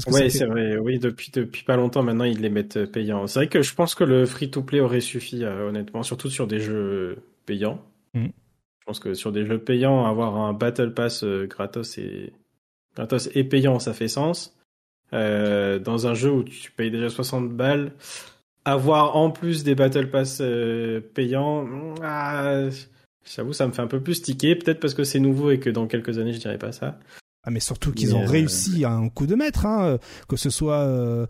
Oui, 0.08 0.30
c'est 0.30 0.46
vrai. 0.46 0.78
Oui, 0.78 1.00
depuis, 1.00 1.32
depuis 1.32 1.64
pas 1.64 1.76
longtemps 1.76 2.04
maintenant, 2.04 2.24
ils 2.24 2.40
les 2.40 2.50
mettent 2.50 2.78
euh, 2.78 2.88
payants. 2.88 3.26
C'est 3.26 3.40
vrai 3.40 3.48
que 3.50 3.64
je 3.64 3.74
pense 3.74 3.96
que 3.96 4.04
le 4.04 4.26
free-to-play 4.28 4.80
aurait 4.80 5.02
suffi, 5.02 5.44
euh, 5.44 5.68
honnêtement, 5.68 6.04
surtout 6.04 6.30
sur 6.30 6.46
des 6.46 6.60
jeux 6.60 7.24
payants. 7.48 7.84
Mm. 8.14 8.28
Je 8.28 8.86
pense 8.86 9.00
que 9.00 9.16
sur 9.16 9.32
des 9.32 9.46
jeux 9.48 9.60
payants, 9.60 10.06
avoir 10.06 10.38
un 10.38 10.54
Battle 10.54 10.94
Pass 10.94 11.24
gratos 11.24 11.98
et, 11.98 12.32
gratos 12.96 13.30
et 13.34 13.44
payant, 13.44 13.80
ça 13.80 13.94
fait 13.94 14.08
sens. 14.08 14.56
Euh, 15.14 15.80
dans 15.80 16.08
un 16.08 16.14
jeu 16.14 16.32
où 16.32 16.44
tu 16.44 16.72
payes 16.72 16.92
déjà 16.92 17.10
60 17.10 17.50
balles, 17.50 17.92
avoir 18.66 19.16
en 19.18 19.32
plus 19.32 19.64
des 19.64 19.76
Battle 19.76 20.10
Pass 20.10 20.40
euh, 20.42 21.02
payants, 21.14 21.68
ah, 22.04 22.70
j'avoue, 23.36 23.54
ça 23.54 23.68
me 23.68 23.74
fait 23.74 23.82
un 23.82 23.88
peu 23.88 24.02
plus 24.02 24.22
tiquer. 24.22 24.56
Peut-être 24.56 24.80
parce 24.80 24.94
que 24.94 25.04
c'est 25.04 25.20
nouveau 25.20 25.52
et 25.52 25.60
que 25.60 25.70
dans 25.70 25.88
quelques 25.88 26.18
années, 26.18 26.34
je 26.34 26.40
dirais 26.40 26.58
pas 26.58 26.72
ça. 26.72 26.98
Ah 27.44 27.50
mais 27.50 27.60
surtout 27.60 27.92
qu'ils 27.92 28.16
ont 28.16 28.22
euh, 28.22 28.28
réussi 28.28 28.86
à 28.86 28.92
un 28.92 29.10
coup 29.10 29.26
de 29.26 29.34
maître, 29.34 29.66
hein, 29.66 29.98
que 30.30 30.36
ce 30.36 30.52
soit 30.52 30.82
euh, 30.82 31.26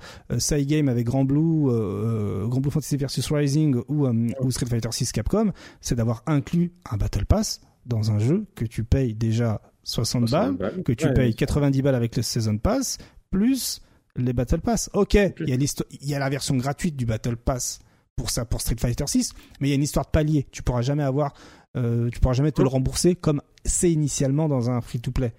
Game 0.52 0.90
avec 0.90 1.06
Grand 1.06 1.24
Blue, 1.24 1.70
euh, 1.70 2.48
Grand 2.48 2.60
Blue 2.60 2.70
Fantasy 2.70 2.98
vs 2.98 3.34
Rising 3.34 3.82
ou, 3.88 4.08
ou 4.08 4.52
Street 4.52 4.66
Fighter 4.66 4.90
6 4.92 5.14
Capcom, 5.14 5.52
c'est 5.80 5.96
d'avoir 5.96 6.24
inclus 6.26 6.74
un 6.92 6.98
Battle 6.98 7.26
Pass 7.26 7.62
dans 7.86 8.12
un 8.12 8.20
jeu 8.20 8.46
que 8.56 8.66
tu 8.66 8.84
payes 8.84 9.14
déjà 9.14 9.62
60, 9.84 10.30
balles, 10.30 10.84
que 10.84 10.92
tu 10.92 11.12
payes 11.14 11.34
90 11.34 11.82
balles 11.82 11.96
avec 11.96 12.18
le 12.18 12.24
Season 12.24 12.58
Pass, 12.58 12.98
plus 13.32 13.82
les 14.16 14.34
Battle 14.34 14.60
Pass. 14.60 14.90
Ok, 14.94 15.16
il 15.16 15.50
y, 15.50 15.54
a 15.54 15.56
il 15.56 16.10
y 16.10 16.14
a 16.14 16.20
la 16.20 16.30
version 16.30 16.56
gratuite 16.58 16.96
du 16.96 17.06
Battle 17.06 17.38
Pass 17.38 17.80
pour 18.16 18.30
ça, 18.30 18.46
pour 18.46 18.62
Street 18.62 18.76
Fighter 18.78 19.08
6, 19.08 19.34
mais 19.60 19.68
il 19.68 19.72
y 19.72 19.74
a 19.74 19.76
une 19.76 19.84
histoire 19.84 20.06
de 20.06 20.12
palier. 20.12 20.46
Tu 20.52 20.62
pourras 20.62 20.82
jamais 20.82 21.04
avoir, 21.04 21.34
euh, 21.76 22.10
tu 22.10 22.20
pourras 22.20 22.34
jamais 22.34 22.52
te 22.52 22.62
le 22.62 22.68
rembourser 22.68 23.16
comme 23.16 23.42
c'est 23.64 23.92
initialement 23.92 24.48
dans 24.48 24.70
un 24.70 24.82
free-to-play. 24.82 25.34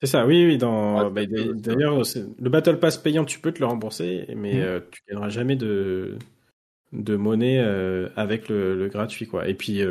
C'est 0.00 0.06
ça, 0.06 0.26
oui, 0.26 0.46
oui. 0.46 0.58
Dans, 0.58 1.10
bah, 1.10 1.22
d'ailleurs, 1.26 2.02
le 2.38 2.50
Battle 2.50 2.78
Pass 2.78 2.98
payant, 2.98 3.24
tu 3.24 3.40
peux 3.40 3.50
te 3.50 3.58
le 3.58 3.66
rembourser, 3.66 4.26
mais 4.36 4.52
tu 4.52 4.58
mmh. 4.58 4.62
euh, 4.62 4.80
tu 4.92 5.02
gagneras 5.08 5.28
jamais 5.28 5.56
de 5.56 6.18
de 6.92 7.16
monnaie 7.16 7.58
euh, 7.58 8.08
avec 8.16 8.48
le, 8.48 8.74
le, 8.74 8.88
gratuit, 8.88 9.26
quoi. 9.26 9.48
Et 9.48 9.54
puis, 9.54 9.82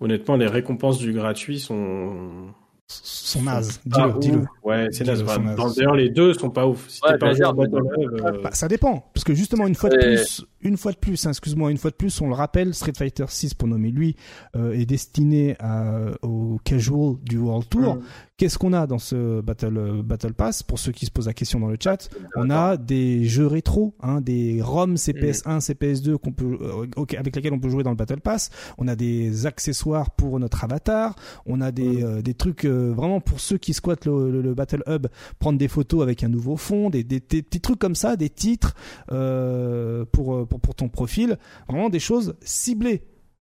honnêtement, 0.00 0.36
les 0.36 0.46
récompenses 0.46 0.98
du 0.98 1.12
gratuit 1.12 1.58
sont 1.58 2.54
sont 3.02 3.42
nazes. 3.42 3.80
Dis-le, 3.84 4.18
dis-le. 4.18 4.44
Ouais, 4.62 4.88
c'est 4.90 5.06
naze. 5.06 5.24
D'ailleurs, 5.76 5.94
les 5.94 6.10
deux 6.10 6.34
sont 6.34 6.50
pas 6.50 6.66
ouf. 6.66 6.88
Si 6.88 7.00
t'es 7.00 7.18
pas 7.18 7.32
euh, 7.32 8.42
bah, 8.42 8.50
ça 8.52 8.68
dépend. 8.68 9.10
Parce 9.14 9.24
que 9.24 9.34
justement, 9.34 9.66
une 9.66 9.74
fois 9.74 9.90
de 9.90 9.96
plus, 9.96 10.44
une 10.60 10.76
fois 10.76 10.92
de 10.92 10.98
plus, 10.98 11.26
hein, 11.26 11.30
excuse-moi, 11.30 11.70
une 11.70 11.78
fois 11.78 11.90
de 11.90 11.96
plus, 11.96 12.20
on 12.20 12.28
le 12.28 12.34
rappelle, 12.34 12.74
Street 12.74 12.92
Fighter 12.96 13.24
6, 13.28 13.54
pour 13.54 13.68
nommer 13.68 13.90
lui, 13.90 14.16
euh, 14.56 14.72
est 14.72 14.86
destiné 14.86 15.56
à, 15.58 16.10
au 16.22 16.58
casual 16.64 17.16
du 17.22 17.38
World 17.38 17.68
Tour. 17.68 17.96
Mm. 17.96 18.02
Qu'est-ce 18.42 18.58
qu'on 18.58 18.72
a 18.72 18.88
dans 18.88 18.98
ce 18.98 19.40
Battle, 19.40 19.78
euh, 19.78 20.02
Battle 20.02 20.32
Pass? 20.32 20.64
Pour 20.64 20.80
ceux 20.80 20.90
qui 20.90 21.06
se 21.06 21.12
posent 21.12 21.28
la 21.28 21.32
question 21.32 21.60
dans 21.60 21.68
le 21.68 21.76
chat, 21.80 22.08
on 22.34 22.50
a 22.50 22.76
des 22.76 23.24
jeux 23.24 23.46
rétro, 23.46 23.94
hein, 24.00 24.20
des 24.20 24.60
ROM 24.60 24.96
CPS1, 24.96 25.60
CPS2 25.60 26.16
qu'on 26.16 26.32
peut, 26.32 26.58
euh, 26.60 27.04
avec 27.16 27.36
lesquels 27.36 27.52
on 27.52 27.60
peut 27.60 27.68
jouer 27.68 27.84
dans 27.84 27.90
le 27.90 27.96
Battle 27.96 28.20
Pass. 28.20 28.50
On 28.78 28.88
a 28.88 28.96
des 28.96 29.46
accessoires 29.46 30.10
pour 30.10 30.40
notre 30.40 30.64
avatar. 30.64 31.14
On 31.46 31.60
a 31.60 31.70
des, 31.70 32.02
euh, 32.02 32.20
des 32.20 32.34
trucs 32.34 32.64
vraiment 32.64 33.20
pour 33.20 33.38
ceux 33.38 33.58
qui 33.58 33.74
squattent 33.74 34.06
le, 34.06 34.54
Battle 34.54 34.82
Hub, 34.88 35.06
prendre 35.38 35.56
des 35.56 35.68
photos 35.68 36.02
avec 36.02 36.24
un 36.24 36.28
nouveau 36.28 36.56
fond, 36.56 36.90
des, 36.90 37.04
des, 37.04 37.20
petits 37.20 37.60
trucs 37.60 37.78
comme 37.78 37.94
ça, 37.94 38.16
des 38.16 38.28
titres 38.28 38.74
pour, 39.06 40.48
pour, 40.48 40.60
pour 40.60 40.74
ton 40.74 40.88
profil. 40.88 41.38
Vraiment 41.68 41.90
des 41.90 42.00
choses 42.00 42.34
ciblées 42.40 43.04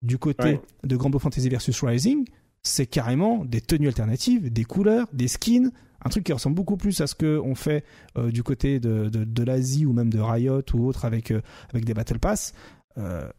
du 0.03 0.19
côté 0.19 0.59
de 0.83 0.95
Grand 0.95 1.17
Fantasy 1.17 1.49
versus 1.49 1.83
Rising 1.83 2.27
c'est 2.65 2.87
carrément 2.87 3.45
des 3.45 3.61
tenues 3.61 3.87
alternatives, 3.87 4.51
des 4.51 4.63
couleurs, 4.63 5.07
des 5.13 5.27
skins, 5.27 5.71
un 6.03 6.09
truc 6.09 6.23
qui 6.23 6.33
ressemble 6.33 6.55
beaucoup 6.55 6.77
plus 6.77 6.99
à 6.99 7.07
ce 7.07 7.13
qu'on 7.13 7.53
fait 7.53 7.83
euh, 8.17 8.31
du 8.31 8.41
côté 8.41 8.79
de, 8.79 9.07
de, 9.07 9.43
l'Asie 9.43 9.85
ou 9.85 9.93
même 9.93 10.11
de 10.11 10.19
Riot 10.19 10.63
ou 10.73 10.87
autre 10.87 11.05
avec, 11.05 11.31
euh, 11.31 11.41
avec 11.69 11.85
des 11.85 11.93
Battle 11.93 12.19
Pass. 12.19 12.53
Euh, 12.97 13.29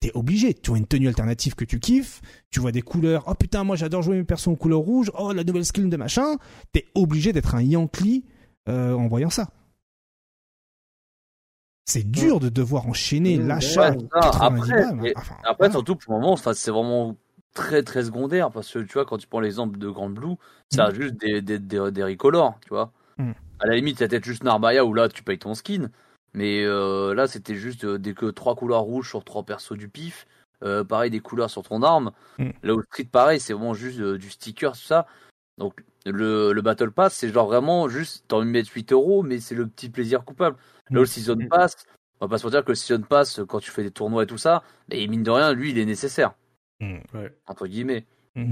T'es 0.00 0.10
obligé, 0.14 0.52
tu 0.52 0.70
vois 0.70 0.78
une 0.78 0.86
tenue 0.86 1.08
alternative 1.08 1.54
que 1.54 1.64
tu 1.64 1.80
kiffes, 1.80 2.20
tu 2.50 2.60
vois 2.60 2.70
des 2.70 2.82
couleurs, 2.82 3.24
oh 3.28 3.34
putain, 3.34 3.64
moi 3.64 3.76
j'adore 3.76 4.02
jouer 4.02 4.18
mes 4.18 4.24
persos 4.24 4.48
en 4.48 4.54
couleur 4.54 4.80
rouge, 4.80 5.10
oh 5.18 5.32
la 5.32 5.42
nouvelle 5.42 5.64
skin 5.64 5.88
de 5.88 5.96
machin, 5.96 6.36
t'es 6.72 6.84
obligé 6.94 7.32
d'être 7.32 7.54
un 7.54 7.62
Yankee 7.62 8.26
en 8.68 9.06
voyant 9.08 9.30
ça. 9.30 9.48
C'est 11.86 12.08
dur 12.08 12.40
de 12.40 12.50
devoir 12.50 12.86
enchaîner 12.86 13.38
l'achat. 13.38 13.94
après, 14.20 15.14
après 15.44 15.70
surtout 15.70 15.96
pour 15.96 16.12
le 16.12 16.20
moment, 16.20 16.36
c'est 16.36 16.70
vraiment 16.70 17.16
très 17.56 17.82
très 17.82 18.04
secondaire 18.04 18.50
parce 18.50 18.70
que 18.70 18.78
tu 18.80 18.92
vois 18.92 19.06
quand 19.06 19.18
tu 19.18 19.26
prends 19.26 19.40
l'exemple 19.40 19.78
de 19.78 19.88
Grand 19.88 20.10
Blue 20.10 20.36
ça 20.70 20.84
a 20.84 20.90
mm. 20.90 20.94
juste 20.94 21.14
des 21.14 21.42
des, 21.42 21.58
des, 21.58 21.90
des 21.90 22.04
ricolores 22.04 22.58
tu 22.60 22.68
vois 22.68 22.92
mm. 23.16 23.32
à 23.60 23.66
la 23.66 23.74
limite 23.74 23.98
c'est 23.98 24.08
peut-être 24.08 24.24
juste 24.24 24.44
Narbaya 24.44 24.84
où 24.84 24.94
là 24.94 25.08
tu 25.08 25.22
payes 25.22 25.38
ton 25.38 25.54
skin 25.54 25.90
mais 26.34 26.62
euh, 26.64 27.14
là 27.14 27.26
c'était 27.26 27.56
juste 27.56 27.84
euh, 27.84 27.98
des 27.98 28.14
que 28.14 28.26
trois 28.26 28.54
couleurs 28.54 28.82
rouges 28.82 29.08
sur 29.08 29.24
trois 29.24 29.42
persos 29.42 29.72
du 29.72 29.88
pif 29.88 30.26
euh, 30.62 30.84
pareil 30.84 31.10
des 31.10 31.20
couleurs 31.20 31.50
sur 31.50 31.62
ton 31.62 31.82
arme 31.82 32.12
mm. 32.38 32.50
là 32.62 32.74
où 32.74 32.82
Street 32.82 33.08
pareil 33.10 33.40
c'est 33.40 33.54
vraiment 33.54 33.74
juste 33.74 34.00
du 34.00 34.30
sticker 34.30 34.72
tout 34.72 34.78
ça 34.78 35.06
donc 35.58 35.82
le, 36.04 36.52
le 36.52 36.62
Battle 36.62 36.90
Pass, 36.90 37.14
c'est 37.14 37.32
genre 37.32 37.46
vraiment 37.46 37.88
juste, 37.88 38.24
t'as 38.28 38.36
envie 38.36 38.46
de 38.46 38.52
mettre 38.52 38.70
8 38.72 38.92
euros, 38.92 39.22
mais 39.22 39.40
c'est 39.40 39.54
le 39.54 39.66
petit 39.66 39.88
plaisir 39.88 40.24
coupable. 40.24 40.56
Là, 40.90 41.00
le 41.00 41.06
Season 41.06 41.36
Pass, 41.50 41.86
on 42.20 42.26
va 42.26 42.30
pas 42.30 42.38
se 42.38 42.46
dire 42.46 42.64
que 42.64 42.70
le 42.70 42.74
Season 42.76 43.02
Pass, 43.02 43.40
quand 43.48 43.58
tu 43.58 43.70
fais 43.70 43.82
des 43.82 43.90
tournois 43.90 44.22
et 44.22 44.26
tout 44.26 44.38
ça, 44.38 44.62
mais 44.88 45.04
mine 45.08 45.24
de 45.24 45.30
rien, 45.30 45.52
lui, 45.52 45.70
il 45.70 45.78
est 45.78 45.84
nécessaire. 45.84 46.34
Ouais. 46.80 47.34
Entre 47.46 47.66
guillemets. 47.66 48.06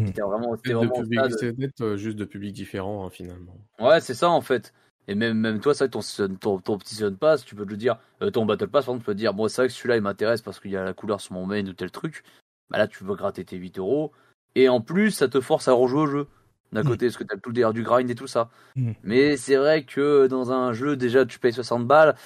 C'était 0.07 0.23
vraiment, 0.23 0.57
c'était 0.57 0.73
vraiment 0.73 1.03
de... 1.03 1.97
juste 1.97 2.17
de 2.17 2.25
publics 2.25 2.55
différents, 2.55 3.07
hein, 3.07 3.11
finalement. 3.11 3.55
Ouais, 3.79 4.01
c'est 4.01 4.15
ça, 4.15 4.31
en 4.31 4.41
fait. 4.41 4.73
Et 5.09 5.15
même, 5.15 5.39
même 5.39 5.61
toi, 5.61 5.75
c'est 5.75 5.91
ton, 5.91 6.01
ton, 6.41 6.59
ton, 6.59 6.79
petit 6.79 6.95
Season 6.95 7.15
Pass, 7.15 7.45
tu 7.45 7.55
peux 7.55 7.67
le 7.67 7.77
dire, 7.77 7.99
euh, 8.23 8.31
ton 8.31 8.47
Battle 8.47 8.69
Pass, 8.69 8.87
par 8.87 8.95
exemple, 8.95 9.01
tu 9.01 9.07
peux 9.07 9.13
te 9.13 9.19
dire, 9.19 9.35
bon, 9.35 9.49
c'est 9.49 9.61
vrai 9.61 9.69
que 9.69 9.75
celui-là, 9.75 9.97
il 9.97 10.03
m'intéresse 10.03 10.41
parce 10.41 10.59
qu'il 10.59 10.71
y 10.71 10.77
a 10.77 10.85
la 10.85 10.95
couleur 10.95 11.21
sur 11.21 11.35
mon 11.35 11.45
main 11.45 11.67
ou 11.67 11.75
tel 11.75 11.91
truc. 11.91 12.25
Bah 12.71 12.79
là, 12.79 12.89
tu 12.89 13.05
veux 13.05 13.15
gratter 13.15 13.45
tes 13.45 13.57
8 13.57 13.79
euros. 13.79 14.13
Et 14.55 14.69
en 14.71 14.81
plus, 14.81 15.11
ça 15.11 15.29
te 15.29 15.41
force 15.41 15.69
à 15.69 15.73
rejouer 15.73 16.01
au 16.01 16.07
jeu. 16.07 16.27
D'un 16.73 16.83
mm. 16.83 16.87
côté, 16.87 17.07
parce 17.07 17.19
que 17.19 17.25
t'as 17.25 17.37
tout 17.37 17.51
le 17.51 17.55
délire 17.55 17.75
du 17.75 17.83
grind 17.83 18.09
et 18.09 18.15
tout 18.15 18.27
ça. 18.27 18.51
Mm. 18.77 18.93
Mais 19.03 19.37
c'est 19.37 19.57
vrai 19.57 19.85
que 19.85 20.27
dans 20.27 20.51
un 20.51 20.73
jeu, 20.73 20.97
déjà, 20.97 21.27
tu 21.27 21.39
payes 21.39 21.53
60 21.53 21.87
balles. 21.87 22.17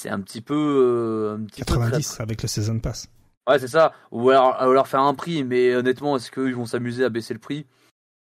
C'est 0.00 0.10
un 0.10 0.20
petit 0.20 0.40
peu. 0.40 0.54
Euh, 0.54 1.36
un 1.36 1.44
petit 1.44 1.62
90 1.62 2.20
avec 2.20 2.42
le 2.42 2.48
Season 2.48 2.78
Pass. 2.78 3.08
Ouais, 3.48 3.58
c'est 3.58 3.68
ça. 3.68 3.92
Ou 4.10 4.30
alors, 4.30 4.54
alors, 4.54 4.88
faire 4.88 5.00
un 5.00 5.14
prix. 5.14 5.44
Mais 5.44 5.74
honnêtement, 5.74 6.16
est-ce 6.16 6.30
qu'ils 6.30 6.54
vont 6.54 6.66
s'amuser 6.66 7.04
à 7.04 7.08
baisser 7.08 7.34
le 7.34 7.40
prix? 7.40 7.66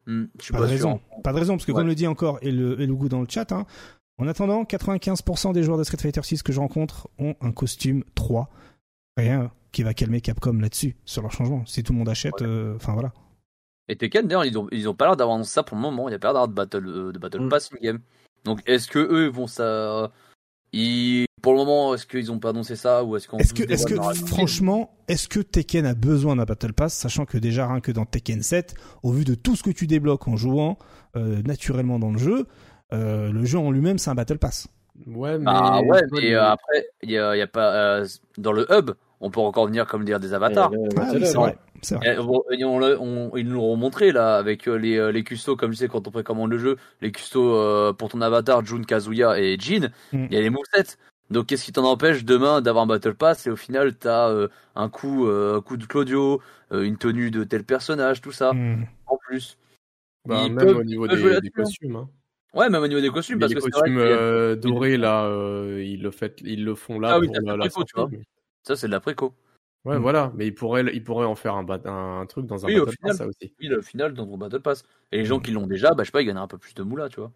Hmm, 0.07 0.25
Je 0.39 0.45
suis 0.45 0.53
pas, 0.53 0.61
de 0.61 0.67
raison. 0.67 1.01
Pas 1.23 1.33
de 1.33 1.39
raison, 1.39 1.55
parce 1.55 1.65
que 1.65 1.73
comme 1.73 1.87
le 1.87 1.95
dit 1.95 2.07
encore 2.07 2.39
et 2.43 2.53
le, 2.53 2.81
et 2.81 2.87
le 2.87 2.95
goût 2.95 3.09
dans 3.09 3.21
le 3.21 3.27
chat, 3.29 3.53
hein, 3.53 3.67
en 4.19 4.29
attendant, 4.29 4.65
95% 4.65 5.53
des 5.53 5.63
joueurs 5.63 5.79
de 5.79 5.85
Street 5.85 5.99
Fighter 5.99 6.23
6 6.23 6.43
que 6.43 6.53
je 6.53 6.61
rencontre 6.61 7.09
ont 7.19 7.35
un 7.41 7.53
costume 7.53 8.05
3. 8.15 8.49
Rien 9.17 9.51
qui 9.73 9.83
va 9.83 9.95
calmer 9.95 10.21
Capcom 10.21 10.59
là-dessus, 10.61 10.97
sur 11.05 11.23
leur 11.23 11.33
changement. 11.33 11.65
Si 11.67 11.83
tout 11.83 11.93
le 11.93 11.99
monde 11.99 12.09
achète, 12.09 12.43
euh, 12.43 12.77
enfin 12.77 12.93
voilà. 12.93 13.13
Et 13.89 13.97
Tekken, 13.97 14.27
d'ailleurs, 14.27 14.45
ils 14.45 14.57
ont, 14.57 14.69
ils 14.71 14.89
ont 14.89 14.95
pas 14.95 15.07
l'air 15.07 15.17
d'avoir 15.17 15.45
ça 15.45 15.63
pour 15.63 15.77
le 15.77 15.83
moment. 15.83 16.09
Il 16.09 16.13
n'y 16.13 16.17
a 16.17 16.19
pas 16.19 16.29
l'air 16.29 16.35
d'avoir 16.35 16.49
de 16.49 16.55
Battle, 16.55 16.87
euh, 16.87 17.13
de 17.13 17.19
battle 17.19 17.41
mm. 17.41 17.49
Pass 17.49 17.71
in-game. 17.73 17.99
Donc, 18.45 18.61
est-ce 18.67 18.89
que 18.89 18.99
eux 18.99 19.29
vont 19.29 19.47
ça. 19.47 20.13
Ils... 20.75 21.27
Pour 21.41 21.53
le 21.53 21.59
moment, 21.59 21.95
est-ce 21.95 22.07
qu'ils 22.07 22.33
ont 22.33 22.39
pas 22.39 22.51
annoncé 22.51 22.75
ça 22.75 23.05
ou 23.05 23.17
est-ce 23.17 23.29
qu'on 23.29 23.37
Est-ce 23.37 23.53
que, 23.53 23.63
est 23.65 23.85
que 23.85 24.27
franchement, 24.27 24.97
est-ce 25.09 25.29
que 25.29 25.41
Tekken 25.41 25.85
a 25.85 25.95
besoin 25.95 26.37
d'un 26.37 26.45
Battle 26.45 26.73
Pass, 26.73 26.95
sachant 26.95 27.27
que 27.27 27.37
déjà 27.37 27.69
rien 27.69 27.81
que 27.81 27.93
dans 27.93 28.07
Tekken 28.07 28.43
7, 28.43 28.75
au 29.03 29.13
vu 29.13 29.25
de 29.25 29.35
tout 29.35 29.55
ce 29.55 29.63
que 29.63 29.71
tu 29.71 29.87
débloques 29.87 30.27
en 30.27 30.37
jouant 30.37 30.79
euh, 31.17 31.43
naturellement 31.43 31.99
dans 31.99 32.11
le 32.11 32.19
jeu, 32.19 32.47
euh, 32.95 33.31
le 33.31 33.45
jeu 33.45 33.59
en 33.59 33.71
lui-même 33.71 33.99
c'est 33.99 34.09
un 34.09 34.15
Battle 34.15 34.39
Pass. 34.39 34.69
Ouais, 35.07 35.39
mais 35.39 35.45
ah 35.49 35.81
ouais, 35.83 36.01
mais 36.13 36.35
après 36.35 36.87
il 37.03 37.11
y 37.11 37.19
a, 37.19 37.37
y 37.37 37.43
a, 37.43 37.47
pas 37.47 38.03
dans 38.39 38.53
le 38.53 38.67
hub, 38.71 38.93
on 39.21 39.31
peut 39.31 39.41
encore 39.41 39.67
venir 39.67 39.87
comme 39.87 40.05
dire 40.05 40.21
des 40.21 40.33
avatars. 40.33 40.71
Ah 40.97 41.11
c'est 41.11 41.35
vrai. 41.35 41.59
Ils 41.93 43.47
nous 43.47 43.55
l'ont 43.55 43.77
montré 43.77 44.13
là 44.13 44.37
avec 44.37 44.69
euh, 44.69 44.77
les, 44.77 44.97
euh, 44.97 45.13
les 45.13 45.25
custos, 45.25 45.57
comme 45.57 45.73
je 45.73 45.79
sais 45.79 45.89
quand 45.89 46.07
on 46.09 46.11
précommande 46.11 46.51
le 46.51 46.59
jeu, 46.59 46.77
les 47.01 47.13
custos 47.13 47.55
euh, 47.55 47.93
pour 47.93 48.09
ton 48.09 48.21
avatar, 48.21 48.65
Jun, 48.65 48.83
Kazuya 48.83 49.39
et 49.41 49.57
Jin, 49.59 49.91
mm. 50.13 50.27
il 50.31 50.35
y 50.35 50.37
a 50.37 50.41
les 50.41 50.51
movesets. 50.51 50.97
Donc 51.31 51.47
qu'est-ce 51.47 51.65
qui 51.65 51.73
t'en 51.73 51.85
empêche 51.85 52.25
demain 52.25 52.61
d'avoir 52.61 52.85
un 52.85 52.87
battle 52.87 53.15
pass 53.15 53.47
et 53.47 53.51
au 53.51 53.57
final 53.57 53.95
t'as 53.95 54.31
un 54.77 54.89
coup, 54.91 55.27
un 55.27 55.61
coup 55.63 55.79
de 55.79 55.87
Claudio, 55.87 56.43
une 56.71 56.99
tenue 56.99 57.31
de 57.31 57.45
tel 57.45 57.65
personnage, 57.65 58.21
tout 58.21 58.33
ça 58.33 58.53
mm. 58.53 58.87
en 59.07 59.17
plus. 59.17 59.57
Bah, 60.27 60.49
même 60.49 60.77
au 60.77 60.85
niveau 60.85 61.09
des, 61.09 61.41
des 61.41 61.51
costumes. 61.51 61.97
Hein. 61.97 62.09
Ouais, 62.53 62.69
même 62.69 62.83
au 62.83 62.89
niveau 62.89 63.01
des 63.01 63.11
costumes, 63.11 63.39
parce 63.39 63.55
les 63.55 63.61
costumes 63.61 64.55
dorés 64.57 64.99
là, 64.99 65.27
ils 65.79 66.03
le 66.03 66.11
fait, 66.11 66.41
ils 66.45 66.65
le 66.65 66.75
font 66.75 67.01
là 67.01 67.15
ah, 67.15 67.19
oui, 67.19 67.29
pour 67.29 67.41
la, 67.41 67.57
la 67.57 67.69
tu 67.69 67.83
vois. 67.97 68.11
Ça, 68.63 68.77
c'est 68.77 68.87
de 68.87 68.93
la 68.93 69.01
préco. 69.01 69.35
Ouais, 69.85 69.99
mm. 69.99 70.03
voilà, 70.03 70.33
mais 70.35 70.47
il 70.47 70.55
pourrait, 70.55 70.85
il 70.93 71.03
pourrait 71.03 71.27
en 71.27 71.35
faire 71.35 71.55
un, 71.55 71.67
un, 71.69 72.27
truc 72.27 72.47
dans 72.47 72.65
un 72.65 72.69
Battle 72.69 72.97
Pass, 73.03 73.17
ça 73.19 73.27
aussi. 73.27 73.55
Oui, 73.61 73.73
au 73.73 73.83
final, 73.83 74.15
dans 74.15 74.27
ton 74.27 74.39
Battle 74.39 74.61
Pass. 74.61 74.83
Et 75.13 75.19
les 75.19 75.25
gens 75.25 75.39
mm. 75.39 75.43
qui 75.43 75.51
l'ont 75.51 75.67
déjà, 75.67 75.91
bah, 75.91 76.05
je 76.05 76.07
sais 76.07 76.13
pas, 76.13 76.23
ils 76.23 76.27
gagnent 76.27 76.39
un 76.39 76.47
peu 76.47 76.59
plus 76.59 76.75
de 76.75 76.83
moula, 76.83 77.09
tu 77.09 77.21
vois. 77.21 77.33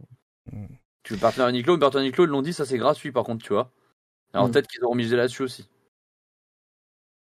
Mm. 0.53 0.67
Tu 1.03 1.15
veux 1.15 1.21
partir 1.21 1.45
à 1.45 1.53
Niclo, 1.53 1.75
mais 1.75 1.81
partir 1.81 2.01
à 2.01 2.03
Niclo, 2.03 2.25
ils 2.25 2.31
l'ont 2.31 2.43
dit, 2.43 2.53
ça 2.53 2.65
c'est 2.65 2.79
gratuit 2.79 3.13
par 3.13 3.25
contre, 3.25 3.45
tu 3.45 3.53
vois. 3.53 3.71
Alors 4.33 4.51
peut-être 4.51 4.67
qu'ils 4.67 4.85
auront 4.85 4.95
misé 4.95 5.17
là-dessus 5.17 5.43
aussi. 5.43 5.69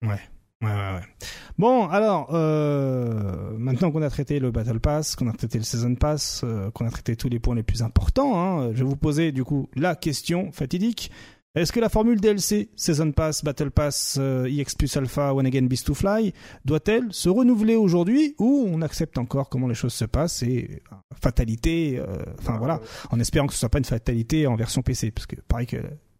Ouais. 0.01 0.19
Ouais, 0.61 0.71
ouais, 0.71 0.93
ouais. 0.95 1.27
Bon, 1.59 1.87
alors, 1.87 2.33
euh, 2.33 3.55
maintenant 3.57 3.91
qu'on 3.91 4.01
a 4.01 4.09
traité 4.09 4.39
le 4.39 4.49
Battle 4.49 4.79
Pass, 4.79 5.15
qu'on 5.15 5.27
a 5.27 5.33
traité 5.33 5.59
le 5.59 5.63
Season 5.63 5.93
Pass, 5.95 6.41
euh, 6.43 6.71
qu'on 6.71 6.87
a 6.87 6.89
traité 6.89 7.15
tous 7.15 7.29
les 7.29 7.39
points 7.39 7.55
les 7.55 7.63
plus 7.63 7.83
importants, 7.83 8.39
hein, 8.39 8.73
je 8.73 8.79
vais 8.79 8.89
vous 8.89 8.95
poser 8.95 9.31
du 9.31 9.43
coup 9.43 9.69
la 9.75 9.95
question 9.95 10.51
fatidique. 10.51 11.11
Est-ce 11.57 11.71
que 11.71 11.79
la 11.79 11.89
formule 11.89 12.21
DLC, 12.21 12.69
Season 12.75 13.11
Pass, 13.11 13.43
Battle 13.43 13.71
Pass, 13.71 14.17
euh, 14.19 14.45
EX 14.45 14.75
Plus 14.75 14.95
Alpha, 14.95 15.33
One 15.33 15.47
Again 15.47 15.63
Beast 15.63 15.87
to 15.87 15.95
Fly, 15.95 16.31
doit-elle 16.65 17.11
se 17.11 17.29
renouveler 17.29 17.75
aujourd'hui 17.75 18.35
ou 18.37 18.67
on 18.67 18.83
accepte 18.83 19.17
encore 19.17 19.49
comment 19.49 19.67
les 19.67 19.73
choses 19.73 19.95
se 19.95 20.05
passent 20.05 20.43
et 20.43 20.83
euh, 20.91 20.95
fatalité, 21.19 21.97
euh, 21.97 22.23
enfin 22.37 22.59
voilà, 22.59 22.79
en 23.09 23.19
espérant 23.19 23.47
que 23.47 23.53
ce 23.53 23.59
soit 23.59 23.69
pas 23.69 23.79
une 23.79 23.85
fatalité 23.85 24.45
en 24.45 24.55
version 24.55 24.83
PC, 24.83 25.09
parce 25.09 25.25
que 25.25 25.35
pareil 25.47 25.65
que 25.65 25.77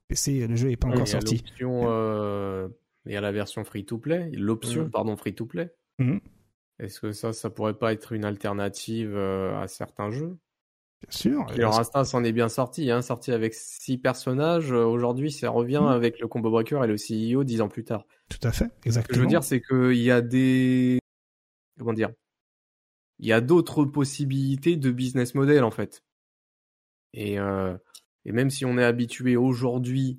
PC, 0.08 0.48
le 0.48 0.56
jeu 0.56 0.72
est 0.72 0.76
pas 0.76 0.88
encore 0.88 1.08
sorti. 1.08 1.44
Il 1.60 3.14
y 3.14 3.16
a 3.16 3.22
la 3.22 3.32
version 3.32 3.64
free-to-play, 3.64 4.32
l'option, 4.34 4.86
mm. 4.86 4.90
pardon, 4.90 5.16
free-to-play. 5.16 5.70
Mm. 6.00 6.18
Est-ce 6.80 7.00
que 7.00 7.12
ça, 7.12 7.32
ça 7.32 7.52
pourrait 7.52 7.78
pas 7.78 7.94
être 7.94 8.12
une 8.12 8.26
alternative 8.26 9.16
à 9.16 9.68
certains 9.68 10.10
jeux? 10.10 10.36
Bien 11.02 11.12
sûr. 11.12 11.46
Leur 11.56 11.80
Instinct 11.80 12.04
s'en 12.04 12.24
est 12.24 12.32
bien 12.32 12.50
sorti, 12.50 12.90
hein, 12.90 13.02
sorti 13.02 13.32
avec 13.32 13.54
six 13.54 13.98
personnages. 13.98 14.72
Euh, 14.72 14.84
aujourd'hui, 14.84 15.32
ça 15.32 15.50
revient 15.50 15.82
mmh. 15.84 15.88
avec 15.88 16.20
le 16.20 16.28
Combo 16.28 16.50
Breaker 16.50 16.82
et 16.84 16.88
le 16.88 16.96
CEO 16.96 17.44
dix 17.44 17.62
ans 17.62 17.70
plus 17.70 17.84
tard. 17.84 18.06
Tout 18.30 18.40
à 18.44 18.52
fait, 18.52 18.72
exactement. 18.84 19.04
Ce 19.04 19.08
que 19.08 19.16
je 19.16 19.22
veux 19.22 19.28
dire, 19.28 19.44
c'est 19.44 19.62
qu'il 19.62 20.02
y 20.02 20.12
a 20.12 20.22
des. 20.22 21.00
Comment 21.78 21.94
dire 21.94 22.10
Il 23.20 23.28
y 23.28 23.34
a 23.34 23.42
d'autres 23.42 23.86
possibilités 23.86 24.76
de 24.76 24.90
business 24.90 25.36
model, 25.36 25.64
en 25.64 25.72
fait. 25.72 26.04
Et, 27.14 27.40
euh, 27.40 27.78
et 28.26 28.32
même 28.32 28.50
si 28.50 28.66
on 28.66 28.78
est 28.78 28.84
habitué 28.84 29.38
aujourd'hui 29.38 30.18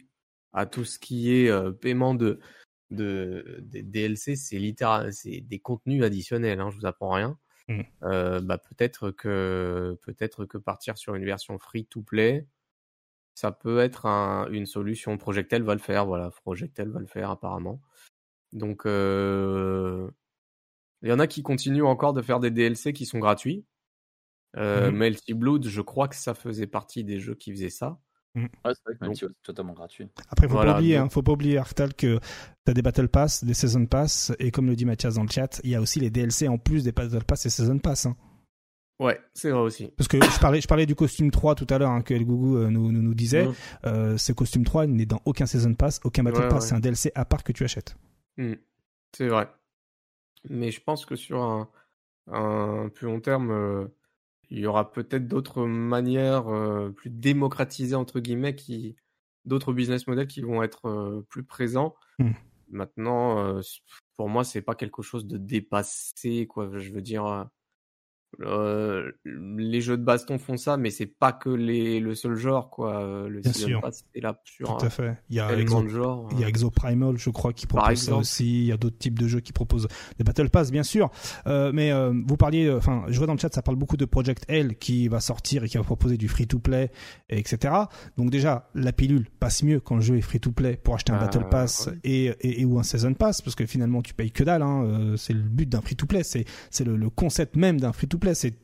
à 0.52 0.64
tout 0.66 0.84
ce 0.84 0.98
qui 0.98 1.34
est 1.34 1.50
euh, 1.50 1.72
paiement 1.72 2.14
de, 2.14 2.38
de, 2.90 3.58
des 3.60 3.82
DLC, 3.82 4.36
c'est 4.36 4.58
littéral, 4.58 5.12
c'est 5.12 5.40
des 5.40 5.58
contenus 5.58 6.02
additionnels, 6.02 6.60
hein, 6.60 6.70
je 6.70 6.76
vous 6.78 6.86
apprends 6.86 7.10
rien. 7.10 7.38
Mmh. 7.68 7.82
Euh, 8.04 8.40
bah 8.40 8.58
peut-être 8.58 9.10
que 9.10 9.98
peut-être 10.02 10.46
que 10.46 10.56
partir 10.56 10.96
sur 10.96 11.14
une 11.14 11.24
version 11.24 11.58
free 11.58 11.84
to 11.84 12.02
play, 12.02 12.46
ça 13.34 13.52
peut 13.52 13.78
être 13.80 14.06
un, 14.06 14.48
une 14.50 14.66
solution. 14.66 15.16
Projectel 15.18 15.62
va 15.62 15.74
le 15.74 15.80
faire, 15.80 16.06
voilà, 16.06 16.30
Projectel 16.30 16.88
va 16.88 17.00
le 17.00 17.06
faire 17.06 17.30
apparemment. 17.30 17.80
Donc 18.52 18.86
euh, 18.86 20.10
il 21.02 21.10
y 21.10 21.12
en 21.12 21.18
a 21.18 21.26
qui 21.26 21.42
continuent 21.42 21.84
encore 21.84 22.14
de 22.14 22.22
faire 22.22 22.40
des 22.40 22.50
DLC 22.50 22.92
qui 22.92 23.06
sont 23.06 23.18
gratuits. 23.18 23.64
Euh, 24.56 24.90
mmh. 24.90 24.96
Melty 24.96 25.34
Blood, 25.34 25.66
je 25.66 25.80
crois 25.82 26.08
que 26.08 26.16
ça 26.16 26.34
faisait 26.34 26.66
partie 26.66 27.04
des 27.04 27.20
jeux 27.20 27.34
qui 27.34 27.52
faisaient 27.52 27.68
ça. 27.68 28.00
Mm. 28.38 28.48
c'est 28.64 28.98
vrai 28.98 29.10
que 29.10 29.14
c'est 29.14 29.42
totalement 29.42 29.72
gratuit. 29.72 30.08
Après, 30.30 30.48
faut 30.48 30.56
pas 30.56 30.74
oublier, 30.76 30.96
hein, 30.96 31.08
faut 31.08 31.22
pas 31.22 31.32
oublier 31.32 31.58
Arctal 31.58 31.94
que 31.94 32.18
t'as 32.64 32.72
des 32.72 32.82
Battle 32.82 33.08
Pass, 33.08 33.44
des 33.44 33.54
Season 33.54 33.86
Pass, 33.86 34.32
et 34.38 34.50
comme 34.50 34.66
le 34.66 34.76
dit 34.76 34.84
Mathias 34.84 35.14
dans 35.14 35.22
le 35.22 35.28
chat, 35.28 35.60
il 35.64 35.70
y 35.70 35.74
a 35.74 35.80
aussi 35.80 36.00
les 36.00 36.10
DLC 36.10 36.48
en 36.48 36.58
plus 36.58 36.84
des 36.84 36.92
Battle 36.92 37.24
Pass 37.24 37.46
et 37.46 37.50
Season 37.50 37.78
Pass. 37.78 38.06
Hein. 38.06 38.16
Ouais, 39.00 39.20
c'est 39.32 39.50
vrai 39.50 39.60
aussi. 39.60 39.92
Parce 39.96 40.08
que 40.08 40.20
je 40.20 40.40
parlais, 40.40 40.60
je 40.60 40.66
parlais 40.66 40.86
du 40.86 40.96
costume 40.96 41.30
3 41.30 41.54
tout 41.54 41.66
à 41.70 41.78
l'heure 41.78 41.90
hein, 41.90 42.02
que 42.02 42.14
El 42.14 42.24
Gougou 42.24 42.56
euh, 42.56 42.68
nous, 42.68 42.90
nous, 42.90 43.00
nous, 43.00 43.14
disait. 43.14 43.46
Mm. 43.46 43.54
Euh, 43.86 44.18
ce 44.18 44.32
costume 44.32 44.64
3 44.64 44.88
n'est 44.88 45.06
dans 45.06 45.22
aucun 45.24 45.46
Season 45.46 45.74
Pass, 45.74 46.00
aucun 46.04 46.24
Battle 46.24 46.48
Pass, 46.48 46.68
c'est 46.68 46.74
un 46.74 46.80
DLC 46.80 47.12
à 47.14 47.24
part 47.24 47.44
que 47.44 47.52
tu 47.52 47.64
achètes. 47.64 47.96
Mm. 48.36 48.54
C'est 49.16 49.28
vrai. 49.28 49.48
Mais 50.50 50.70
je 50.70 50.80
pense 50.80 51.06
que 51.06 51.16
sur 51.16 51.42
un, 51.42 51.68
un 52.30 52.88
plus 52.88 53.06
long 53.06 53.20
terme, 53.20 53.50
euh, 53.50 53.86
il 54.50 54.58
y 54.58 54.66
aura 54.66 54.92
peut-être 54.92 55.28
d'autres 55.28 55.64
manières 55.64 56.48
euh, 56.48 56.90
plus 56.90 57.10
démocratisées 57.10 57.94
entre 57.94 58.20
guillemets 58.20 58.54
qui 58.54 58.96
d'autres 59.44 59.72
business 59.72 60.06
models 60.06 60.26
qui 60.26 60.42
vont 60.42 60.62
être 60.62 60.86
euh, 60.88 61.26
plus 61.28 61.44
présents. 61.44 61.94
Mmh. 62.18 62.32
Maintenant, 62.70 63.38
euh, 63.38 63.60
pour 64.16 64.28
moi, 64.28 64.44
c'est 64.44 64.62
pas 64.62 64.74
quelque 64.74 65.02
chose 65.02 65.26
de 65.26 65.38
dépassé, 65.38 66.46
quoi. 66.46 66.70
Je 66.76 66.90
veux 66.92 67.00
dire, 67.00 67.48
euh, 68.40 69.10
les 69.24 69.80
jeux 69.80 69.96
de 69.96 70.04
baston 70.04 70.38
font 70.38 70.56
ça, 70.56 70.76
mais 70.76 70.90
c'est 70.90 71.06
pas 71.06 71.32
que 71.32 71.48
les, 71.48 71.98
le 71.98 72.14
seul 72.14 72.36
genre, 72.36 72.70
quoi. 72.70 73.02
Euh, 73.02 73.28
le 73.28 73.40
Bien 73.40 73.52
sûr. 73.52 73.80
c'est 73.90 74.20
là 74.20 74.38
sur 74.44 74.76
Tout 74.76 74.84
à 74.84 74.90
fait. 74.90 75.18
Il 75.30 75.36
y 75.36 75.40
a 75.40 75.52
Exo, 75.58 75.88
genre. 75.88 76.28
Il 76.32 76.40
y 76.40 76.44
a 76.44 76.70
Primal, 76.70 77.16
je 77.16 77.30
crois, 77.30 77.52
qui 77.52 77.66
propose 77.66 77.98
ça 77.98 78.16
aussi. 78.16 78.60
Il 78.60 78.66
y 78.66 78.72
a 78.72 78.76
d'autres 78.76 78.98
types 78.98 79.18
de 79.18 79.26
jeux 79.26 79.40
qui 79.40 79.52
proposent 79.52 79.88
des 80.18 80.24
Battle 80.24 80.50
Pass, 80.50 80.70
bien 80.70 80.82
sûr. 80.82 81.10
Euh, 81.46 81.72
mais 81.74 81.90
euh, 81.90 82.12
vous 82.26 82.36
parliez, 82.36 82.70
enfin, 82.70 83.04
je 83.08 83.16
vois 83.18 83.26
dans 83.26 83.32
le 83.32 83.38
chat, 83.38 83.52
ça 83.52 83.62
parle 83.62 83.76
beaucoup 83.76 83.96
de 83.96 84.04
Project 84.04 84.44
L 84.48 84.76
qui 84.76 85.08
va 85.08 85.20
sortir 85.20 85.64
et 85.64 85.68
qui 85.68 85.78
va 85.78 85.82
proposer 85.82 86.16
du 86.16 86.28
free-to-play, 86.28 86.90
etc. 87.30 87.74
Donc 88.16 88.30
déjà, 88.30 88.68
la 88.74 88.92
pilule 88.92 89.26
passe 89.40 89.62
mieux 89.62 89.80
quand 89.80 89.96
le 89.96 90.02
jeu 90.02 90.16
est 90.16 90.22
free-to-play 90.22 90.76
pour 90.76 90.94
acheter 90.94 91.12
un 91.12 91.18
Battle 91.18 91.48
Pass 91.50 91.88
et, 92.04 92.32
et, 92.40 92.64
ou 92.64 92.78
un 92.78 92.82
Season 92.82 93.14
Pass, 93.14 93.42
parce 93.42 93.56
que 93.56 93.66
finalement, 93.66 94.02
tu 94.02 94.14
payes 94.14 94.30
que 94.30 94.44
dalle. 94.44 94.62
Hein. 94.62 95.14
C'est 95.16 95.32
le 95.32 95.40
but 95.40 95.68
d'un 95.68 95.80
free-to-play. 95.80 96.22
C'est 96.22 96.44
c'est 96.70 96.84
le, 96.84 96.96
le 96.96 97.10
concept 97.10 97.56
même 97.56 97.80
d'un 97.80 97.92
free-to-play 97.92 98.17
plaît, 98.18 98.34
c'est 98.34 98.54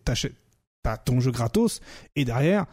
ton 1.04 1.20
jeu 1.20 1.30
gratos 1.30 1.80
et 2.14 2.24
derrière 2.24 2.66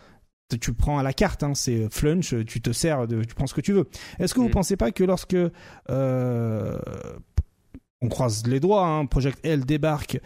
tu 0.58 0.74
prends 0.74 0.98
à 0.98 1.03
la 1.03 1.14
carte, 1.14 1.43
hein, 1.43 1.53
c'est 1.56 1.90
flunch, 1.90 2.35
tu 2.45 2.61
te 2.61 2.72
sers, 2.72 3.08
de, 3.08 3.24
tu 3.24 3.34
prends 3.35 3.48
ce 3.48 3.53
que 3.53 3.61
tu 3.61 3.74
veux. 3.74 3.88
Est-ce 4.19 4.34
que 4.34 4.40
vous 4.40 4.48
mm. 4.48 4.51
pensez 4.51 4.77
pas 4.77 4.92
que 4.92 5.03
lorsque 5.03 5.35
euh, 5.90 6.80
on 8.01 8.10
croise 8.10 8.45
les 8.48 8.60
doigts, 8.60 8.85
hein, 8.85 9.06
Project 9.06 9.40
L 9.43 9.66
débarque, 9.66 10.19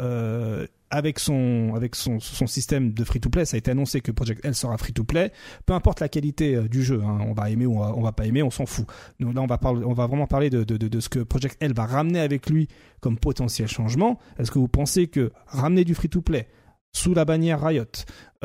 euh, 0.00 0.66
avec 0.90 1.18
son 1.18 1.72
avec 1.74 1.94
son, 1.94 2.20
son 2.20 2.46
système 2.46 2.92
de 2.92 3.04
free 3.04 3.20
to 3.20 3.30
play, 3.30 3.44
ça 3.44 3.56
a 3.56 3.58
été 3.58 3.70
annoncé 3.70 4.00
que 4.00 4.10
Project 4.10 4.44
L 4.44 4.54
sera 4.54 4.76
free 4.76 4.92
to 4.92 5.04
play. 5.04 5.32
Peu 5.66 5.72
importe 5.72 6.00
la 6.00 6.08
qualité 6.08 6.56
euh, 6.56 6.68
du 6.68 6.82
jeu, 6.82 7.00
hein, 7.04 7.18
on 7.26 7.32
va 7.32 7.50
aimer 7.50 7.66
ou 7.66 7.78
on 7.78 8.00
va, 8.00 8.02
va 8.02 8.12
pas 8.12 8.26
aimer, 8.26 8.42
on 8.42 8.50
s'en 8.50 8.66
fout. 8.66 8.86
Donc 9.20 9.34
là, 9.34 9.40
on 9.42 9.46
va 9.46 9.58
parler, 9.58 9.84
on 9.84 9.92
va 9.92 10.06
vraiment 10.06 10.26
parler 10.26 10.50
de, 10.50 10.64
de, 10.64 10.76
de, 10.76 11.00
ce 11.00 11.08
que 11.08 11.20
Project 11.20 11.56
L 11.60 11.72
va 11.72 11.86
ramener 11.86 12.20
avec 12.20 12.50
lui 12.50 12.68
comme 13.00 13.18
potentiel 13.18 13.68
changement. 13.68 14.18
Est-ce 14.38 14.50
que 14.50 14.58
vous 14.58 14.68
pensez 14.68 15.06
que 15.06 15.32
ramener 15.46 15.84
du 15.84 15.94
free 15.94 16.08
to 16.08 16.20
play 16.20 16.48
sous 16.92 17.14
la 17.14 17.24
bannière 17.24 17.62
Riot, 17.62 17.84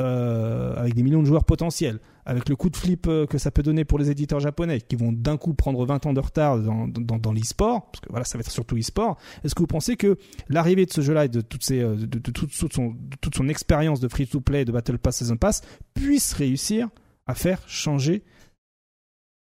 euh, 0.00 0.74
avec 0.76 0.94
des 0.94 1.02
millions 1.02 1.20
de 1.20 1.26
joueurs 1.26 1.44
potentiels, 1.44 2.00
avec 2.24 2.48
le 2.48 2.56
coup 2.56 2.70
de 2.70 2.76
flip 2.76 3.06
euh, 3.06 3.26
que 3.26 3.38
ça 3.38 3.50
peut 3.50 3.62
donner 3.62 3.84
pour 3.84 3.98
les 3.98 4.10
éditeurs 4.10 4.40
japonais 4.40 4.80
qui 4.80 4.96
vont 4.96 5.12
d'un 5.12 5.36
coup 5.36 5.54
prendre 5.54 5.84
20 5.84 6.06
ans 6.06 6.12
de 6.12 6.20
retard 6.20 6.58
dans, 6.58 6.86
dans, 6.88 7.18
dans 7.18 7.32
l'e-sport, 7.32 7.90
parce 7.90 8.00
que 8.00 8.08
voilà, 8.10 8.24
ça 8.24 8.38
va 8.38 8.42
être 8.42 8.50
surtout 8.50 8.76
e-sport, 8.76 9.18
est-ce 9.42 9.54
que 9.54 9.60
vous 9.60 9.66
pensez 9.66 9.96
que 9.96 10.18
l'arrivée 10.48 10.86
de 10.86 10.92
ce 10.92 11.00
jeu-là 11.00 11.24
et 11.24 11.28
de, 11.28 11.40
toutes 11.40 11.64
ces, 11.64 11.80
euh, 11.82 11.96
de, 11.96 12.06
de, 12.06 12.30
toute, 12.30 12.52
son, 12.52 12.96
toute 13.20 13.34
son 13.34 13.48
expérience 13.48 14.00
de 14.00 14.08
free-to-play, 14.08 14.64
de 14.64 14.72
Battle 14.72 14.98
Pass, 14.98 15.18
Season 15.18 15.36
Pass, 15.36 15.62
puisse 15.94 16.32
réussir 16.32 16.88
à 17.26 17.34
faire 17.34 17.66
changer 17.68 18.22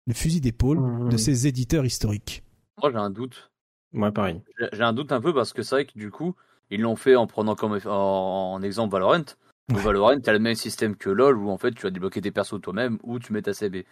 le 0.07 0.13
fusil 0.13 0.41
d'épaule 0.41 0.79
mmh, 0.79 1.09
de 1.09 1.15
mmh. 1.15 1.19
ces 1.19 1.47
éditeurs 1.47 1.85
historiques? 1.85 2.43
Moi, 2.81 2.91
j'ai 2.91 2.97
un 2.97 3.09
doute. 3.09 3.51
Moi, 3.93 4.11
pareil. 4.11 4.41
J'ai 4.73 4.83
un 4.83 4.93
doute 4.93 5.11
un 5.11 5.21
peu 5.21 5.33
parce 5.33 5.53
que 5.53 5.63
c'est 5.63 5.75
vrai 5.75 5.85
que 5.85 5.97
du 5.97 6.11
coup, 6.11 6.35
ils 6.71 6.81
l'ont 6.81 6.95
fait 6.95 7.15
en 7.15 7.27
prenant 7.27 7.55
comme 7.55 7.79
en, 7.85 8.61
exemple 8.63 8.93
Valorant. 8.93 9.25
Ouais. 9.71 9.81
Valorant, 9.81 10.19
tu 10.19 10.29
as 10.29 10.33
le 10.33 10.39
même 10.39 10.55
système 10.55 10.95
que 10.95 11.09
LoL 11.09 11.37
où 11.37 11.49
en 11.49 11.57
fait 11.57 11.71
tu 11.71 11.83
vas 11.83 11.91
débloquer 11.91 12.21
tes 12.21 12.31
persos 12.31 12.59
toi-même 12.61 12.97
ou 13.03 13.19
tu 13.19 13.33
mets 13.33 13.41
ta 13.41 13.53
CB. 13.53 13.85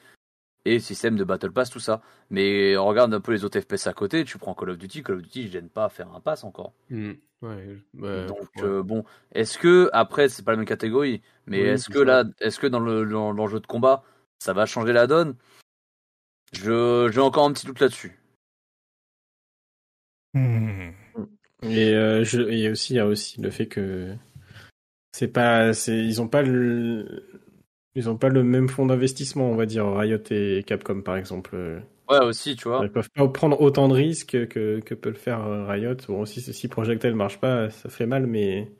Et 0.65 0.79
système 0.79 1.15
de 1.15 1.23
Battle 1.23 1.51
Pass, 1.51 1.69
tout 1.69 1.79
ça. 1.79 2.01
Mais 2.29 2.75
regarde 2.75 3.13
un 3.13 3.21
peu 3.21 3.31
les 3.31 3.45
autres 3.45 3.59
FPS 3.59 3.87
à 3.87 3.93
côté, 3.93 4.25
tu 4.25 4.37
prends 4.37 4.53
Call 4.53 4.71
of 4.71 4.77
Duty, 4.77 5.03
Call 5.03 5.15
of 5.15 5.21
Duty, 5.21 5.47
je 5.47 5.51
gêne 5.51 5.69
pas 5.69 5.85
à 5.85 5.89
faire 5.89 6.13
un 6.13 6.19
pass 6.19 6.43
encore. 6.43 6.73
Mmh. 6.89 7.13
Ouais, 7.41 8.25
Donc 8.27 8.49
euh, 8.57 8.83
bon, 8.83 9.05
est-ce 9.31 9.57
que 9.57 9.89
après 9.93 10.27
c'est 10.27 10.43
pas 10.43 10.51
la 10.51 10.57
même 10.57 10.65
catégorie, 10.65 11.21
mais 11.45 11.59
est-ce 11.59 11.89
que 11.89 11.99
là, 11.99 12.25
est-ce 12.41 12.59
que 12.59 12.67
dans 12.67 12.81
le, 12.81 13.05
dans, 13.05 13.47
jeu 13.47 13.61
de 13.61 13.67
combat, 13.67 14.03
ça 14.39 14.51
va 14.51 14.65
changer 14.65 14.91
la 14.91 15.07
donne? 15.07 15.35
Je 16.51 17.09
j'ai 17.13 17.21
encore 17.21 17.45
un 17.45 17.53
petit 17.53 17.65
doute 17.65 17.79
là-dessus. 17.79 18.19
Mmh. 20.33 20.91
Et 21.63 21.93
euh, 21.93 22.23
je, 22.23 22.41
a 22.41 22.71
aussi, 22.71 22.93
il 22.93 22.97
y 22.97 22.99
a 22.99 23.05
aussi 23.05 23.41
le 23.41 23.49
fait 23.49 23.67
que 23.67 24.13
c'est 25.11 25.27
pas, 25.27 25.73
c'est, 25.73 25.97
ils 25.97 26.21
ont 26.21 26.27
pas 26.27 26.41
le, 26.41 27.23
ils 27.95 28.09
ont 28.09 28.17
pas 28.17 28.29
le 28.29 28.43
même 28.43 28.69
fonds 28.69 28.85
d'investissement, 28.85 29.49
on 29.49 29.55
va 29.55 29.65
dire 29.65 29.85
Riot 29.91 30.19
et 30.31 30.63
Capcom 30.65 31.01
par 31.01 31.17
exemple. 31.17 31.81
Ouais, 32.09 32.19
aussi, 32.19 32.55
tu 32.55 32.67
vois. 32.67 32.81
Ils 32.83 32.91
peuvent 32.91 33.09
pas 33.13 33.27
prendre 33.27 33.61
autant 33.61 33.87
de 33.87 33.93
risques 33.93 34.47
que, 34.47 34.79
que 34.79 34.95
peut 34.95 35.09
le 35.09 35.15
faire 35.15 35.45
euh, 35.45 35.65
Riot. 35.65 35.95
Bon, 36.07 36.25
si, 36.25 36.41
si 36.41 36.67
Project 36.67 37.05
L 37.05 37.15
marche 37.15 37.39
pas, 37.39 37.69
ça 37.69 37.89
fait 37.89 38.07
mal, 38.07 38.25
mais 38.25 38.71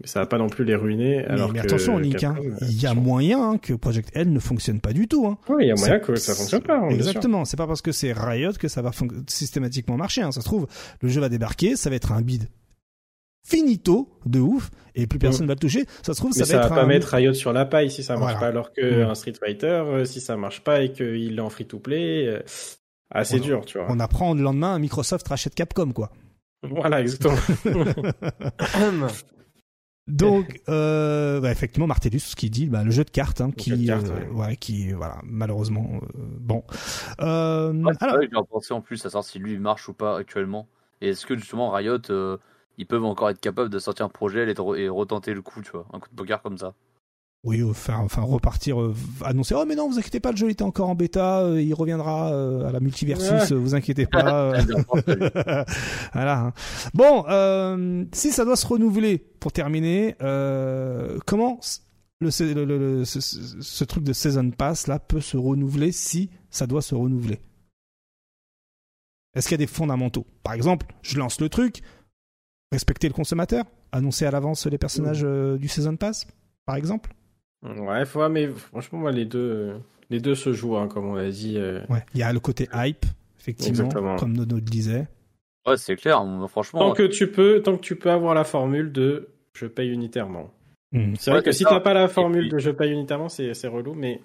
mais 0.00 0.06
ça 0.06 0.20
va 0.20 0.26
pas 0.26 0.38
non 0.38 0.48
plus 0.48 0.64
les 0.64 0.74
ruiner. 0.74 1.24
Alors 1.26 1.52
mais, 1.52 1.60
attention, 1.60 1.98
Link, 1.98 2.22
hein, 2.24 2.36
il 2.62 2.80
y 2.80 2.86
a 2.86 2.94
moyen 2.94 3.50
hein, 3.50 3.58
que 3.58 3.74
Project 3.74 4.10
L 4.14 4.32
ne 4.32 4.38
fonctionne 4.38 4.80
pas 4.80 4.92
du 4.92 5.08
tout. 5.08 5.26
Hein. 5.26 5.38
Oui, 5.48 5.64
il 5.64 5.68
y 5.68 5.70
a 5.70 5.74
moyen 5.74 5.98
que 5.98 6.14
ça 6.16 6.34
fonctionne 6.34 6.62
pas. 6.62 6.88
Exactement. 6.88 7.44
C'est 7.44 7.58
pas 7.58 7.66
parce 7.66 7.82
que 7.82 7.92
c'est 7.92 8.12
Riot 8.12 8.52
que 8.58 8.68
ça 8.68 8.80
va 8.80 8.92
systématiquement 9.26 9.96
marcher. 9.96 10.22
Hein. 10.22 10.32
Ça 10.32 10.40
se 10.40 10.46
trouve, 10.46 10.66
le 11.02 11.08
jeu 11.08 11.20
va 11.20 11.28
débarquer, 11.28 11.76
ça 11.76 11.90
va 11.90 11.96
être 11.96 12.12
un 12.12 12.22
bid 12.22 12.48
finito 13.44 14.08
de 14.26 14.38
ouf 14.38 14.70
et 14.94 15.06
plus 15.06 15.18
personne 15.18 15.44
mm. 15.46 15.48
va 15.48 15.54
le 15.54 15.60
toucher. 15.60 15.84
Ça 16.02 16.14
se 16.14 16.20
trouve, 16.20 16.32
ça, 16.32 16.44
va, 16.44 16.64
être 16.64 16.74
pas 16.74 16.86
mettre 16.86 17.08
Riot 17.08 17.34
sur 17.34 17.52
la 17.52 17.66
paille 17.66 17.90
si 17.90 18.02
ça 18.02 18.16
marche 18.16 18.38
pas, 18.40 18.48
alors 18.48 18.72
que 18.72 19.04
mm. 19.04 19.10
un 19.10 19.14
Street 19.14 19.34
Fighter, 19.38 19.66
euh, 19.66 20.04
si 20.06 20.20
ça 20.20 20.36
marche 20.36 20.62
pas 20.62 20.82
et 20.82 20.92
qu'il 20.92 21.36
est 21.36 21.40
en 21.40 21.50
free 21.50 21.66
to 21.66 21.78
play, 21.78 22.26
euh, 22.26 22.40
assez 23.10 23.38
dur, 23.38 23.66
tu 23.66 23.78
vois. 23.78 23.86
On 23.90 24.00
apprend 24.00 24.32
le 24.34 24.42
lendemain, 24.42 24.78
Microsoft 24.78 25.28
rachète 25.28 25.54
Capcom, 25.54 25.92
quoi. 25.92 26.10
Voilà, 26.62 27.00
exactement. 27.00 27.36
Donc, 30.10 30.60
euh, 30.68 31.40
bah, 31.40 31.50
effectivement, 31.50 31.86
Martellus, 31.86 32.20
ce 32.20 32.36
qu'il 32.36 32.50
dit, 32.50 32.66
bah, 32.66 32.84
le 32.84 32.90
jeu 32.90 33.04
de 33.04 33.10
cartes, 33.10 33.40
hein, 33.40 33.50
qui, 33.50 33.90
euh, 33.90 33.98
ouais. 34.32 34.56
qui, 34.56 34.92
voilà, 34.92 35.18
malheureusement, 35.24 35.88
euh, 35.94 36.08
bon. 36.38 36.64
Euh, 37.20 37.72
ouais, 37.72 37.92
alors, 38.00 38.22
il 38.22 38.30
pensé 38.50 38.74
en 38.74 38.80
plus 38.80 39.00
à 39.06 39.10
savoir 39.10 39.24
si 39.24 39.38
lui 39.38 39.58
marche 39.58 39.88
ou 39.88 39.94
pas 39.94 40.18
actuellement. 40.18 40.68
Et 41.00 41.10
est-ce 41.10 41.26
que 41.26 41.36
justement 41.36 41.70
Riot, 41.70 42.10
euh, 42.10 42.36
ils 42.78 42.86
peuvent 42.86 43.04
encore 43.04 43.30
être 43.30 43.40
capables 43.40 43.70
de 43.70 43.78
sortir 43.78 44.06
un 44.06 44.10
projet 44.10 44.50
et, 44.50 44.54
et 44.80 44.88
retenter 44.88 45.32
le 45.34 45.42
coup, 45.42 45.62
tu 45.62 45.70
vois, 45.70 45.86
un 45.92 45.98
coup 45.98 46.08
de 46.10 46.16
poker 46.16 46.42
comme 46.42 46.58
ça? 46.58 46.74
Oui, 47.42 47.62
enfin, 47.62 47.96
enfin 47.96 48.20
repartir, 48.20 48.78
euh, 48.78 48.94
annoncer. 49.24 49.54
Oh 49.56 49.64
mais 49.66 49.74
non, 49.74 49.88
vous 49.88 49.98
inquiétez 49.98 50.20
pas, 50.20 50.30
le 50.30 50.36
jeu 50.36 50.50
était 50.50 50.62
encore 50.62 50.90
en 50.90 50.94
bêta, 50.94 51.40
euh, 51.40 51.62
il 51.62 51.72
reviendra 51.72 52.34
euh, 52.34 52.68
à 52.68 52.72
la 52.72 52.80
multiversus, 52.80 53.50
vous 53.52 53.74
inquiétez 53.74 54.04
pas. 54.04 54.52
voilà. 56.12 56.38
Hein. 56.38 56.52
Bon, 56.92 57.24
si 58.12 58.30
ça 58.30 58.44
doit 58.44 58.56
se 58.56 58.66
renouveler, 58.66 59.18
pour 59.18 59.52
terminer, 59.52 60.16
comment 60.18 61.60
le, 62.20 62.30
ce, 62.30 63.84
truc 63.84 64.04
de 64.04 64.12
season 64.12 64.50
pass 64.50 64.86
là 64.86 64.98
peut 64.98 65.22
se 65.22 65.38
renouveler 65.38 65.92
si 65.92 66.28
ça 66.50 66.66
doit 66.66 66.82
se 66.82 66.94
renouveler? 66.94 67.40
Est-ce 69.34 69.48
qu'il 69.48 69.54
y 69.54 69.62
a 69.62 69.64
des 69.64 69.66
fondamentaux? 69.66 70.26
Par 70.42 70.52
exemple, 70.52 70.88
je 71.00 71.16
lance 71.16 71.40
le 71.40 71.48
truc, 71.48 71.80
respecter 72.70 73.08
le 73.08 73.14
consommateur, 73.14 73.64
annoncer 73.92 74.26
à 74.26 74.30
l'avance 74.30 74.66
les 74.66 74.76
personnages 74.76 75.22
du 75.22 75.68
season 75.68 75.96
pass, 75.96 76.26
par 76.66 76.76
exemple? 76.76 77.14
Ouais, 77.62 78.06
faut, 78.06 78.26
mais 78.28 78.48
franchement, 78.48 79.00
moi, 79.00 79.12
les 79.12 79.26
deux, 79.26 79.74
les 80.08 80.20
deux 80.20 80.34
se 80.34 80.52
jouent, 80.52 80.76
hein, 80.76 80.88
comme 80.88 81.06
on 81.06 81.14
l'a 81.14 81.30
dit. 81.30 81.56
Euh. 81.58 81.80
Ouais, 81.88 82.04
il 82.14 82.20
y 82.20 82.22
a 82.22 82.32
le 82.32 82.40
côté 82.40 82.68
hype, 82.72 83.04
effectivement, 83.38 83.88
comme 84.16 84.32
Nono 84.32 84.56
le 84.56 84.60
disait. 84.60 85.08
Ouais, 85.66 85.76
c'est 85.76 85.96
clair, 85.96 86.24
franchement. 86.48 86.80
Tant 86.80 86.94
que 86.94 87.02
tu 87.02 87.30
peux, 87.30 87.60
tant 87.62 87.76
que 87.76 87.82
tu 87.82 87.96
peux 87.96 88.10
avoir 88.10 88.34
la 88.34 88.44
formule 88.44 88.92
de 88.92 89.28
je 89.52 89.66
paye 89.66 89.90
unitairement. 89.90 90.50
Hmm. 90.92 91.14
C'est 91.18 91.30
vrai 91.30 91.42
que 91.42 91.52
si 91.52 91.64
t'as 91.64 91.80
pas 91.80 91.94
la 91.94 92.08
formule 92.08 92.48
de 92.48 92.58
je 92.58 92.70
paye 92.70 92.92
unitairement, 92.92 93.28
c'est 93.28 93.68
relou, 93.68 93.94
mais 93.94 94.20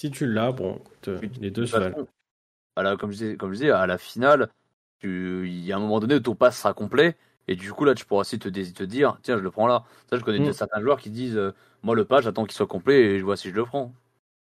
si 0.00 0.10
tu 0.10 0.26
l'as, 0.26 0.52
bon, 0.52 0.80
les 1.40 1.50
deux 1.50 1.66
se 1.66 1.76
valent. 1.76 2.06
Voilà, 2.76 2.96
comme 2.96 3.12
je 3.12 3.16
disais, 3.16 3.36
comme 3.36 3.50
je 3.50 3.58
disais, 3.58 3.70
à 3.70 3.86
la 3.86 3.98
finale, 3.98 4.48
il 5.02 5.64
y 5.64 5.72
a 5.72 5.76
un 5.76 5.80
moment 5.80 6.00
donné 6.00 6.16
où 6.16 6.20
ton 6.20 6.34
pass 6.34 6.58
sera 6.58 6.74
complet, 6.74 7.16
et 7.48 7.56
du 7.56 7.72
coup 7.72 7.84
là, 7.84 7.94
tu 7.94 8.04
pourras 8.04 8.22
aussi 8.22 8.38
te, 8.38 8.48
te 8.48 8.82
dire, 8.84 9.18
tiens, 9.22 9.38
je 9.38 9.42
le 9.42 9.50
prends 9.50 9.66
là. 9.66 9.84
Ça, 10.10 10.16
je 10.16 10.24
connais 10.24 10.38
hmm. 10.38 10.52
certains 10.52 10.80
joueurs 10.80 11.00
qui 11.00 11.10
disent, 11.10 11.36
euh, 11.36 11.52
moi, 11.82 11.94
le 11.94 12.04
page, 12.04 12.24
j'attends 12.24 12.44
qu'il 12.44 12.54
soit 12.54 12.66
complet 12.66 13.00
et 13.00 13.18
je 13.18 13.24
vois 13.24 13.36
si 13.36 13.50
je 13.50 13.54
le 13.54 13.64
prends. 13.64 13.94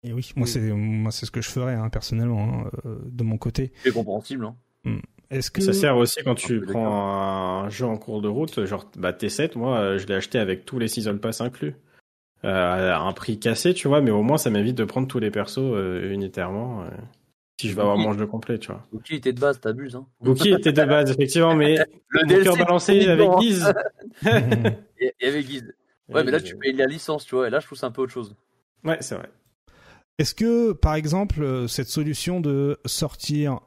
Et 0.04 0.14
oui, 0.14 0.32
moi, 0.36 0.48
c'est 0.48 0.62
moi 0.62 1.12
c'est 1.12 1.26
ce 1.26 1.32
que 1.32 1.42
je 1.42 1.50
ferais 1.50 1.74
hein, 1.74 1.90
personnellement 1.90 2.66
hein, 2.66 2.72
euh, 2.86 2.98
de 3.06 3.24
mon 3.24 3.38
côté. 3.38 3.72
C'est 3.84 3.92
compréhensible. 3.92 4.46
Hein. 4.46 4.56
Hmm. 4.86 5.00
Est-ce 5.30 5.52
que 5.52 5.62
ça 5.62 5.74
sert 5.74 5.98
aussi 5.98 6.24
quand 6.24 6.36
tu 6.36 6.62
prends 6.62 7.64
un 7.66 7.70
jeu 7.70 7.86
en 7.86 7.98
cours 7.98 8.22
de 8.22 8.30
route, 8.30 8.64
genre 8.64 8.90
bah, 8.96 9.12
T7, 9.12 9.58
moi, 9.58 9.98
je 9.98 10.06
l'ai 10.08 10.16
acheté 10.16 10.40
avec 10.40 10.66
tous 10.66 10.80
les 10.80 10.88
season 10.88 11.18
pass 11.18 11.42
inclus. 11.42 11.76
Euh, 12.46 12.94
à 12.94 13.00
un 13.00 13.12
prix 13.12 13.38
cassé, 13.38 13.74
tu 13.74 13.90
vois, 13.90 14.00
mais 14.00 14.12
au 14.12 14.22
moins 14.22 14.38
ça 14.38 14.52
m'évite 14.52 14.78
de 14.78 14.86
prendre 14.86 15.08
tous 15.08 15.20
les 15.20 15.32
persos 15.32 15.76
unitairement. 16.04 16.86
Si 17.60 17.70
je 17.70 17.76
veux 17.76 17.82
avoir 17.82 17.98
mon 17.98 18.14
jeu 18.14 18.28
complet, 18.28 18.60
tu 18.60 18.68
vois. 18.68 18.86
Gookie 18.94 19.16
était 19.16 19.34
de 19.34 19.40
base, 19.40 19.60
t'abuses. 19.60 19.96
Hein. 19.96 20.06
Gookie 20.22 20.50
était 20.54 20.72
de 20.72 20.86
base, 20.86 21.12
effectivement, 21.12 21.56
mais 21.56 21.78
le 22.10 22.44
cœur 22.44 22.56
balancé 22.56 23.06
avec 23.08 23.30
Guise. 23.40 23.74
Il 24.24 25.12
y 25.22 25.26
avait 25.26 25.44
Guise. 25.44 25.74
Ouais, 26.10 26.24
mais 26.24 26.32
là, 26.32 26.40
tu 26.40 26.56
payes 26.56 26.74
la 26.74 26.86
licence, 26.86 27.26
tu 27.26 27.36
vois, 27.36 27.48
et 27.48 27.50
là, 27.50 27.60
je 27.60 27.66
trouve 27.66 27.78
c'est 27.78 27.86
un 27.86 27.92
peu 27.92 28.02
autre 28.04 28.14
chose. 28.14 28.36
Ouais, 28.84 28.98
c'est 29.02 29.16
vrai. 29.16 29.30
Est-ce 30.20 30.34
que, 30.34 30.72
par 30.72 30.96
exemple, 30.96 31.44
euh, 31.44 31.68
cette 31.68 31.90
solution 31.90 32.40
de 32.40 32.80
sortir 32.86 33.60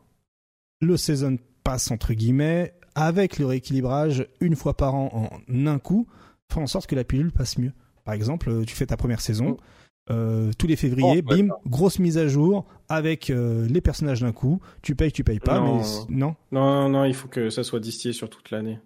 le 0.81 0.97
Season 0.97 1.39
Pass, 1.63 1.91
entre 1.91 2.15
guillemets, 2.15 2.75
avec 2.95 3.39
le 3.39 3.47
rééquilibrage 3.47 4.27
une 4.41 4.57
fois 4.57 4.77
par 4.77 4.95
an 4.95 5.31
en 5.49 5.67
un 5.67 5.79
coup, 5.79 6.09
fait 6.51 6.61
en 6.61 6.67
sorte 6.67 6.89
que 6.89 6.97
la 6.97 7.05
pilule 7.05 7.31
passe 7.31 7.59
mieux? 7.59 7.73
Par 8.05 8.15
exemple, 8.15 8.51
euh, 8.51 8.65
tu 8.65 8.75
fais 8.75 8.87
ta 8.87 8.97
première 8.97 9.21
saison, 9.21 9.57
oh. 9.59 9.63
Euh, 10.11 10.51
tous 10.59 10.67
les 10.67 10.77
février, 10.77 11.23
oh, 11.25 11.29
bim, 11.29 11.49
grosse 11.67 11.99
mise 11.99 12.19
à 12.19 12.29
jour 12.29 12.67
avec 12.89 13.29
les 13.29 13.81
personnages 13.81 14.21
d'un 14.21 14.33
coup. 14.33 14.61
Tu 14.83 14.95
payes, 14.95 15.13
tu 15.13 15.25
payes 15.25 15.41
pas, 15.41 15.61
mais 15.61 15.81
non? 16.09 16.35
Non, 16.51 16.89
non, 16.89 17.05
il 17.05 17.15
faut 17.15 17.29
que 17.29 17.51
ça 17.51 17.63
soit 17.63 17.81
distillé 17.81 18.13
sur 18.13 18.29
toute 18.29 18.51
l'année. 18.51 18.79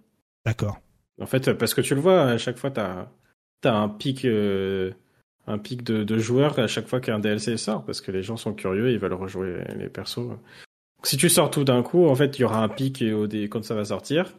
D'accord. 0.44 0.78
En 1.20 1.26
fait, 1.26 1.52
parce 1.54 1.74
que 1.74 1.80
tu 1.80 1.94
le 1.94 2.00
vois, 2.00 2.22
à 2.22 2.38
chaque 2.38 2.58
fois, 2.58 2.70
t'as 2.70 3.08
t'as 3.64 3.74
un 3.74 3.88
pic, 3.88 4.26
euh, 4.26 4.92
un 5.46 5.56
pic 5.56 5.82
de, 5.82 6.18
joueurs 6.18 6.58
à 6.58 6.66
chaque 6.66 6.86
fois 6.86 7.00
qu'un 7.00 7.18
DLC 7.18 7.56
sort, 7.56 7.84
parce 7.84 8.02
que 8.02 8.12
les 8.12 8.22
gens 8.22 8.36
sont 8.36 8.52
curieux, 8.52 8.92
ils 8.92 8.98
veulent 8.98 9.14
rejouer 9.14 9.64
les 9.76 9.88
persos. 9.88 10.36
Si 11.02 11.16
tu 11.16 11.30
sors 11.30 11.50
tout 11.50 11.64
d'un 11.64 11.82
coup, 11.82 12.06
en 12.06 12.14
fait, 12.14 12.38
il 12.38 12.42
y 12.42 12.44
aura 12.44 12.62
un 12.62 12.68
pic 12.68 13.02
au 13.02 13.26
quand 13.48 13.64
ça 13.64 13.74
va 13.74 13.86
sortir, 13.86 14.34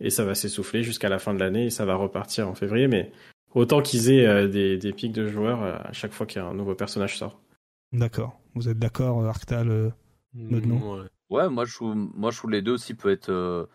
et 0.00 0.08
ça 0.08 0.24
va 0.24 0.34
s'essouffler 0.34 0.82
jusqu'à 0.82 1.10
la 1.10 1.18
fin 1.18 1.34
de 1.34 1.40
l'année, 1.40 1.66
et 1.66 1.70
ça 1.70 1.84
va 1.84 1.94
repartir 1.94 2.48
en 2.48 2.54
février, 2.54 2.88
mais 2.88 3.12
autant 3.54 3.80
qu'ils 3.82 4.10
aient 4.10 4.26
euh, 4.26 4.48
des, 4.48 4.76
des, 4.76 4.92
pics 4.92 5.12
de 5.12 5.26
joueurs 5.28 5.62
euh, 5.62 5.76
à 5.82 5.92
chaque 5.92 6.12
fois 6.12 6.26
qu'un 6.26 6.52
nouveau 6.54 6.74
personnage 6.74 7.18
sort. 7.18 7.40
D'accord. 7.92 8.38
Vous 8.54 8.68
êtes 8.68 8.78
d'accord, 8.78 9.24
Arctal, 9.24 9.92
maintenant 10.34 10.98
ouais. 11.30 11.48
moi 11.48 11.64
je 11.64 11.74
trouve, 11.74 11.94
moi 11.94 12.30
je 12.30 12.38
trouve 12.38 12.50
les 12.50 12.62
deux 12.62 12.72
aussi 12.72 12.94
peut 12.94 13.10
être 13.10 13.68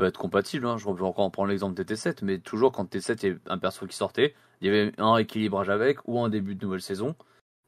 peut 0.00 0.06
être 0.06 0.18
compatible. 0.18 0.66
Hein. 0.66 0.76
Je 0.78 0.84
vais 0.84 1.02
encore 1.02 1.24
en 1.24 1.30
prendre 1.30 1.48
l'exemple 1.48 1.74
de 1.74 1.82
T7, 1.82 2.18
mais 2.22 2.38
toujours 2.38 2.72
quand 2.72 2.92
T7 2.92 3.18
il 3.22 3.26
y 3.26 3.30
avait 3.30 3.40
un 3.46 3.58
perso 3.58 3.86
qui 3.86 3.96
sortait, 3.96 4.34
il 4.60 4.66
y 4.66 4.70
avait 4.70 4.92
un 4.98 5.16
équilibrage 5.18 5.68
avec 5.68 5.98
ou 6.06 6.20
un 6.20 6.28
début 6.28 6.54
de 6.54 6.64
nouvelle 6.64 6.80
saison. 6.80 7.14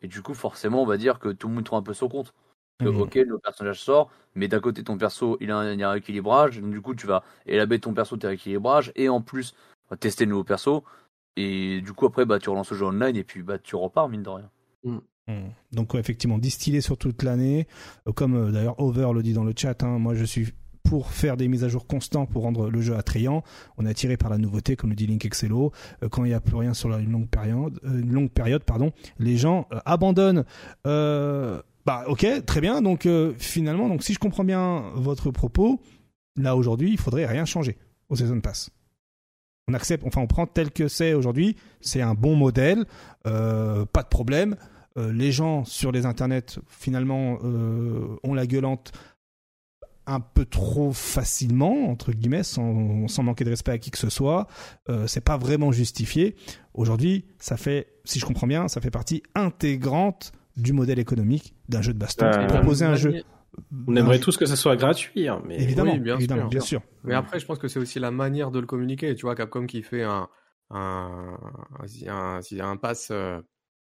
Et 0.00 0.08
du 0.08 0.22
coup, 0.22 0.34
forcément, 0.34 0.82
on 0.82 0.86
va 0.86 0.96
dire 0.96 1.18
que 1.18 1.28
tout 1.28 1.48
le 1.48 1.54
monde 1.54 1.64
trouve 1.64 1.78
un 1.78 1.82
peu 1.82 1.94
son 1.94 2.08
compte. 2.08 2.34
Que, 2.80 2.88
mmh. 2.88 3.00
Ok, 3.00 3.14
le 3.14 3.38
personnage 3.38 3.80
sort, 3.80 4.10
mais 4.34 4.48
d'un 4.48 4.58
côté, 4.58 4.82
ton 4.82 4.98
perso, 4.98 5.36
il 5.40 5.50
a 5.52 5.58
un, 5.58 5.72
il 5.74 5.84
a 5.84 5.90
un 5.90 5.94
équilibration. 5.94 6.62
Donc, 6.62 6.72
du 6.72 6.80
coup, 6.80 6.94
tu 6.94 7.06
vas 7.06 7.22
élaborer 7.46 7.78
ton 7.78 7.94
perso, 7.94 8.16
tes 8.16 8.26
rééquilibrages. 8.26 8.92
Et 8.96 9.08
en 9.08 9.20
plus, 9.20 9.54
tester 10.00 10.24
le 10.24 10.30
nouveau 10.30 10.44
perso. 10.44 10.84
Et 11.36 11.80
du 11.80 11.92
coup, 11.92 12.06
après, 12.06 12.24
bah, 12.24 12.38
tu 12.38 12.50
relances 12.50 12.70
le 12.70 12.76
jeu 12.76 12.86
online 12.86 13.16
et 13.16 13.24
puis 13.24 13.42
bah, 13.42 13.58
tu 13.58 13.76
repars, 13.76 14.08
mine 14.08 14.22
de 14.22 14.28
rien. 14.28 14.50
Mm. 14.84 14.98
Mm. 15.28 15.50
Donc 15.72 15.94
effectivement, 15.94 16.38
distillé 16.38 16.80
sur 16.80 16.98
toute 16.98 17.22
l'année, 17.22 17.66
euh, 18.08 18.12
comme 18.12 18.34
euh, 18.34 18.50
d'ailleurs 18.50 18.78
Over 18.80 19.12
le 19.14 19.22
dit 19.22 19.32
dans 19.32 19.44
le 19.44 19.52
chat, 19.56 19.82
hein, 19.82 19.98
moi 19.98 20.14
je 20.14 20.24
suis 20.24 20.52
pour 20.82 21.10
faire 21.10 21.36
des 21.36 21.48
mises 21.48 21.64
à 21.64 21.68
jour 21.68 21.86
constantes 21.86 22.28
pour 22.28 22.42
rendre 22.42 22.68
le 22.68 22.80
jeu 22.82 22.96
attrayant. 22.96 23.42
On 23.78 23.86
est 23.86 23.88
attiré 23.88 24.16
par 24.16 24.28
la 24.28 24.36
nouveauté, 24.36 24.76
comme 24.76 24.90
le 24.90 24.96
dit 24.96 25.06
Link 25.06 25.24
Excello. 25.24 25.72
Euh, 26.02 26.08
quand 26.08 26.24
il 26.24 26.28
n'y 26.28 26.34
a 26.34 26.40
plus 26.40 26.56
rien 26.56 26.74
sur 26.74 26.94
une 26.96 27.12
longue 27.12 27.28
période, 27.28 27.78
une 27.84 28.12
longue 28.12 28.30
période 28.30 28.64
pardon, 28.64 28.92
les 29.18 29.36
gens 29.36 29.68
abandonnent. 29.86 30.44
bah 30.84 32.04
ok, 32.08 32.26
très 32.44 32.60
bien. 32.60 32.82
Donc 32.82 33.08
finalement, 33.38 33.88
donc 33.88 34.02
si 34.02 34.12
je 34.12 34.18
comprends 34.18 34.44
bien 34.44 34.90
votre 34.94 35.30
propos, 35.30 35.80
là 36.36 36.56
aujourd'hui, 36.56 36.90
il 36.90 36.98
faudrait 36.98 37.26
rien 37.26 37.44
changer 37.44 37.78
au 38.08 38.16
Season 38.16 38.40
Pass 38.40 38.70
on 39.68 39.74
accepte, 39.74 40.04
enfin 40.06 40.20
on 40.20 40.26
prend 40.26 40.46
tel 40.46 40.70
que 40.70 40.88
c'est 40.88 41.14
aujourd'hui, 41.14 41.56
c'est 41.80 42.02
un 42.02 42.14
bon 42.14 42.36
modèle, 42.36 42.84
euh, 43.26 43.84
pas 43.86 44.02
de 44.02 44.08
problème. 44.08 44.56
Euh, 44.98 45.12
les 45.12 45.32
gens 45.32 45.64
sur 45.64 45.92
les 45.92 46.04
internets 46.04 46.58
finalement 46.68 47.38
euh, 47.44 48.16
ont 48.24 48.34
la 48.34 48.46
gueulante 48.46 48.92
un 50.04 50.20
peu 50.20 50.44
trop 50.44 50.92
facilement 50.92 51.88
entre 51.88 52.10
guillemets 52.10 52.42
sans, 52.42 53.06
sans 53.06 53.22
manquer 53.22 53.44
de 53.44 53.50
respect 53.50 53.70
à 53.70 53.78
qui 53.78 53.92
que 53.92 53.98
ce 53.98 54.10
soit. 54.10 54.48
C'est 55.06 55.22
pas 55.22 55.36
vraiment 55.36 55.70
justifié. 55.70 56.34
Aujourd'hui 56.74 57.24
ça 57.38 57.56
fait 57.56 57.86
si 58.04 58.18
je 58.18 58.26
comprends 58.26 58.48
bien 58.48 58.66
ça 58.66 58.80
fait 58.80 58.90
partie 58.90 59.22
intégrante 59.36 60.32
du 60.56 60.72
modèle 60.72 60.98
économique 60.98 61.54
d'un 61.68 61.82
jeu 61.82 61.94
de 61.94 61.98
baston. 61.98 62.28
Proposer 62.48 62.84
un 62.84 62.96
jeu 62.96 63.22
on 63.86 63.96
aimerait 63.96 64.18
tous 64.18 64.36
que 64.36 64.46
ça 64.46 64.56
soit 64.56 64.76
gratuit, 64.76 65.28
hein, 65.28 65.42
mais 65.46 65.60
évidemment, 65.60 65.96
bien, 65.96 66.18
sûr, 66.18 66.48
bien 66.48 66.60
sûr. 66.60 66.82
Mais 67.04 67.14
après, 67.14 67.38
je 67.38 67.46
pense 67.46 67.58
que 67.58 67.68
c'est 67.68 67.78
aussi 67.78 67.98
la 67.98 68.10
manière 68.10 68.50
de 68.50 68.58
le 68.58 68.66
communiquer. 68.66 69.14
Tu 69.14 69.22
vois, 69.22 69.34
Capcom 69.34 69.66
qui 69.66 69.82
fait 69.82 70.02
un 70.02 70.28
un 70.70 71.38
un, 72.08 72.40
un, 72.60 72.76
pass 72.76 73.08
euh, 73.10 73.40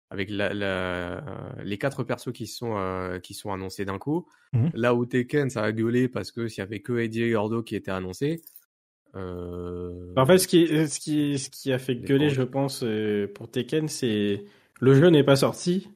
avec 0.09 0.30
la, 0.31 1.22
les 1.64 1.77
quatre 1.77 2.03
persos 2.03 2.33
qui 2.33 2.48
sont 2.48 2.75
euh, 2.77 3.19
qui 3.19 3.33
sont 3.33 3.51
annoncés 3.51 3.85
d'un 3.85 3.99
coup. 3.99 4.27
Mhm. 4.53 4.72
Là 4.73 4.95
où 4.95 5.06
Tekken, 5.06 5.49
ça 5.49 5.64
a 5.64 5.72
gueulé 5.72 6.07
parce 6.07 6.31
que 6.31 6.48
s'il 6.48 6.61
y 6.61 6.64
avait 6.64 6.81
que 6.81 6.99
Eddie 6.99 7.23
et 7.23 7.31
Gordo 7.31 7.61
qui 7.61 7.75
étaient 7.75 7.91
annoncés. 7.91 8.41
Euh... 9.15 10.14
En 10.15 10.25
fait, 10.25 10.38
ce 10.38 10.48
qui 10.48 10.67
ce 10.67 10.99
qui 10.99 11.38
ce 11.38 11.49
qui 11.49 11.72
a 11.72 11.77
fait 11.77 11.95
gueuler, 11.95 12.30
je 12.30 12.43
pense, 12.43 12.81
euh, 12.83 13.27
pour 13.33 13.51
Tekken, 13.51 13.88
c'est 13.88 14.45
le 14.80 14.95
jeu 14.95 15.09
n'est 15.09 15.23
pas 15.23 15.35
sorti 15.35 15.90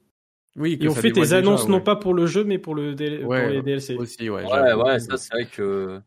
oui, 0.58 0.77
et 0.80 0.88
on 0.88 0.95
fait 0.95 1.11
tes 1.11 1.34
annonces 1.34 1.67
non 1.67 1.82
pas 1.82 1.95
pour 1.95 2.14
le 2.14 2.27
jeu, 2.27 2.43
mais 2.43 2.58
pour, 2.58 2.75
le 2.75 2.92
les 2.92 3.61
DLC. 3.61 3.95
Aussi, 3.95 4.30
ouais, 4.30 4.43
ouais, 4.43 4.74
ouais, 4.74 5.00
ça 5.00 5.17
c'est 5.17 5.34
vrai 5.34 5.45
que 5.45 6.00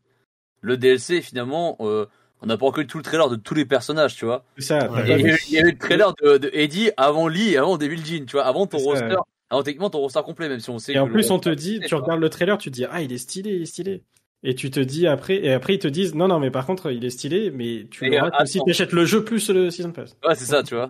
le 0.61 0.77
DLC 0.77 1.21
finalement, 1.21 1.77
euh, 1.81 2.05
on 2.41 2.47
n'a 2.47 2.57
pas 2.57 2.65
encore 2.65 2.81
eu 2.81 2.87
tout 2.87 2.97
le 2.97 3.03
trailer 3.03 3.29
de 3.29 3.35
tous 3.35 3.53
les 3.53 3.65
personnages, 3.65 4.15
tu 4.15 4.25
vois. 4.25 4.43
Ça, 4.57 4.89
il, 5.05 5.09
y 5.09 5.13
a, 5.57 5.61
eu 5.61 5.71
le 5.71 5.77
trailer 5.77 6.13
de, 6.21 6.37
de, 6.37 6.49
Eddie 6.53 6.89
avant 6.97 7.27
Lee 7.27 7.53
et 7.53 7.57
avant 7.57 7.77
Devil 7.77 8.03
Jean, 8.03 8.25
tu 8.25 8.33
vois, 8.33 8.45
avant 8.45 8.65
ton 8.65 8.79
roster, 8.79 9.15
avant 9.49 9.61
techniquement 9.61 9.89
ton 9.89 9.99
roster 9.99 10.21
complet, 10.25 10.49
même 10.49 10.59
si 10.59 10.69
on 10.69 10.79
sait. 10.79 10.93
Et 10.93 10.99
en 10.99 11.07
plus, 11.07 11.29
on 11.29 11.39
te 11.39 11.49
dit, 11.49 11.79
tu 11.85 11.93
regardes 11.95 12.21
le 12.21 12.29
trailer, 12.29 12.57
tu 12.57 12.71
te 12.71 12.75
dis 12.75 12.85
ah 12.85 13.01
il 13.01 13.13
est 13.13 13.17
stylé, 13.19 13.51
il 13.51 13.61
est 13.61 13.65
stylé. 13.65 14.03
Et 14.41 14.55
tu 14.55 14.71
te 14.71 14.79
dis 14.79 15.05
après, 15.05 15.35
et 15.35 15.51
après 15.51 15.75
ils 15.75 15.79
te 15.79 15.87
disent 15.89 16.15
non 16.15 16.29
non 16.29 16.39
mais 16.39 16.49
par 16.49 16.65
contre 16.65 16.91
il 16.91 17.03
est 17.03 17.09
stylé, 17.09 17.51
mais 17.51 17.87
tu 17.91 18.09
l'auras 18.09 18.45
si 18.45 18.61
tu 18.63 18.69
achètes 18.69 18.93
le 18.93 19.03
jeu 19.03 19.25
plus 19.25 19.49
le 19.49 19.69
season 19.69 19.91
pass. 19.91 20.15
Ouais 20.25 20.33
c'est 20.33 20.45
ça, 20.45 20.63
tu 20.63 20.75
vois. 20.75 20.89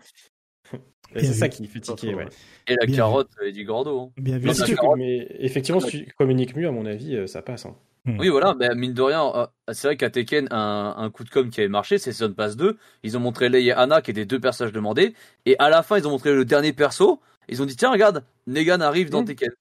C'est 1.15 1.33
ça 1.33 1.49
qui 1.49 1.65
fait 1.67 1.79
tiquer, 1.79 2.15
ouais. 2.15 2.27
Et 2.67 2.75
la 2.79 2.87
carotte 2.87 3.31
et 3.43 3.51
du 3.51 3.65
gordo. 3.65 3.99
Hein. 3.99 4.11
Bien 4.17 4.37
vu. 4.37 4.49
Mais, 4.97 5.27
effectivement, 5.39 5.79
si 5.79 6.05
tu 6.05 6.13
communiques 6.17 6.55
mieux, 6.55 6.67
à 6.67 6.71
mon 6.71 6.85
avis, 6.85 7.15
euh, 7.15 7.27
ça 7.27 7.41
passe. 7.41 7.65
Hein. 7.65 7.75
Hmm. 8.05 8.19
Oui, 8.19 8.29
voilà, 8.29 8.55
mais 8.57 8.69
mine 8.75 8.93
de 8.93 9.01
rien, 9.01 9.25
euh, 9.35 9.45
c'est 9.73 9.87
vrai 9.87 9.97
qu'à 9.97 10.09
Tekken, 10.09 10.47
un, 10.51 10.95
un, 10.97 11.09
coup 11.09 11.23
de 11.23 11.29
com 11.29 11.49
qui 11.49 11.59
avait 11.59 11.69
marché, 11.69 11.97
c'est 11.97 12.11
Season 12.11 12.33
Pass 12.33 12.55
2. 12.55 12.77
Ils 13.03 13.17
ont 13.17 13.19
montré 13.19 13.49
Lei 13.49 13.65
et 13.65 13.71
Anna, 13.71 14.01
qui 14.01 14.11
étaient 14.11 14.25
deux 14.25 14.39
personnages 14.39 14.71
demandés. 14.71 15.13
Et 15.45 15.57
à 15.59 15.69
la 15.69 15.83
fin, 15.83 15.97
ils 15.97 16.07
ont 16.07 16.11
montré 16.11 16.33
le 16.33 16.45
dernier 16.45 16.73
perso. 16.73 17.19
Ils 17.49 17.61
ont 17.61 17.65
dit, 17.65 17.75
tiens, 17.75 17.91
regarde, 17.91 18.23
Negan 18.47 18.79
arrive 18.81 19.09
dans 19.09 19.23
hmm. 19.23 19.25
Tekken. 19.25 19.51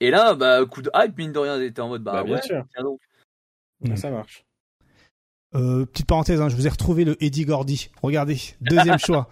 Et 0.00 0.10
là, 0.10 0.34
bah, 0.34 0.64
coup 0.66 0.82
de 0.82 0.90
hype, 0.94 1.16
mine 1.16 1.32
de 1.32 1.38
rien, 1.38 1.60
était 1.60 1.80
en 1.80 1.88
mode, 1.88 2.02
bah, 2.02 2.12
bah 2.12 2.24
bien 2.24 2.42
sûr. 2.42 2.64
Tiens 2.74 2.84
donc. 2.84 3.00
Hmm. 3.80 3.96
Ça 3.96 4.10
marche. 4.10 4.44
Euh, 5.54 5.86
petite 5.86 6.06
parenthèse, 6.06 6.40
hein, 6.40 6.48
je 6.48 6.56
vous 6.56 6.66
ai 6.66 6.70
retrouvé 6.70 7.04
le 7.04 7.22
Eddie 7.22 7.44
Gordy. 7.44 7.90
Regardez, 8.02 8.38
deuxième 8.60 8.98
choix. 8.98 9.28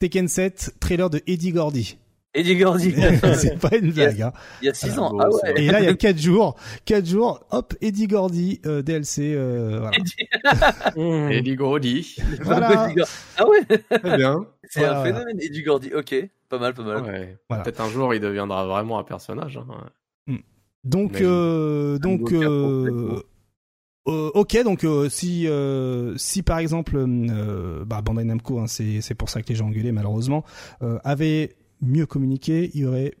Tekken 0.00 0.28
7, 0.28 0.76
trailer 0.80 1.10
de 1.10 1.20
Eddie 1.26 1.52
Gordy. 1.52 1.98
Eddie 2.32 2.56
Gordy. 2.56 2.94
c'est 3.34 3.58
pas 3.58 3.76
une 3.76 3.92
blague. 3.92 4.22
Hein. 4.22 4.32
Il 4.62 4.66
y 4.66 4.68
a 4.70 4.74
6 4.74 4.98
ans. 4.98 5.14
Ah 5.20 5.28
ouais. 5.28 5.62
Et 5.62 5.66
là, 5.66 5.80
il 5.80 5.84
y 5.84 5.88
a 5.88 5.94
4 5.94 6.18
jours. 6.18 6.56
4 6.86 7.04
jours, 7.04 7.44
hop, 7.50 7.74
Eddie 7.82 8.06
Gordy, 8.06 8.60
euh, 8.64 8.80
DLC. 8.80 9.34
Euh, 9.34 9.90
voilà. 10.94 11.30
Eddie 11.34 11.54
Gordy. 11.56 12.16
Voilà. 12.40 12.88
Ah 13.36 13.46
ouais. 13.46 13.60
Très 13.90 14.16
bien. 14.16 14.46
C'est 14.70 14.86
un 14.86 15.04
phénomène, 15.04 15.38
Eddie 15.38 15.62
Gordy. 15.62 15.92
Ok, 15.92 16.14
pas 16.48 16.58
mal, 16.58 16.72
pas 16.72 16.82
mal. 16.82 17.02
Ouais. 17.02 17.38
Voilà. 17.50 17.62
Peut-être 17.62 17.82
un 17.82 17.90
jour, 17.90 18.14
il 18.14 18.20
deviendra 18.20 18.66
vraiment 18.66 18.98
un 18.98 19.04
personnage. 19.04 19.58
Hein. 19.58 19.90
Hmm. 20.26 20.38
Donc, 20.84 21.20
euh, 21.20 21.98
donc, 21.98 22.32
euh, 24.08 24.10
euh, 24.10 24.30
ok, 24.34 24.62
donc 24.64 24.84
euh, 24.84 25.08
si 25.08 25.46
euh, 25.46 26.16
si 26.16 26.42
par 26.42 26.58
exemple 26.58 27.04
bah, 27.86 28.02
Bandai 28.02 28.24
Namco, 28.24 28.58
hein, 28.58 28.66
c'est 28.66 29.00
c'est 29.00 29.14
pour 29.14 29.28
ça 29.28 29.42
que 29.42 29.48
les 29.48 29.54
gens 29.54 29.66
engueulaient 29.66 29.92
malheureusement, 29.92 30.44
avait 31.04 31.56
mieux 31.80 32.06
communiqué, 32.06 32.70
il 32.74 32.80
y 32.80 32.84
aurait 32.86 33.14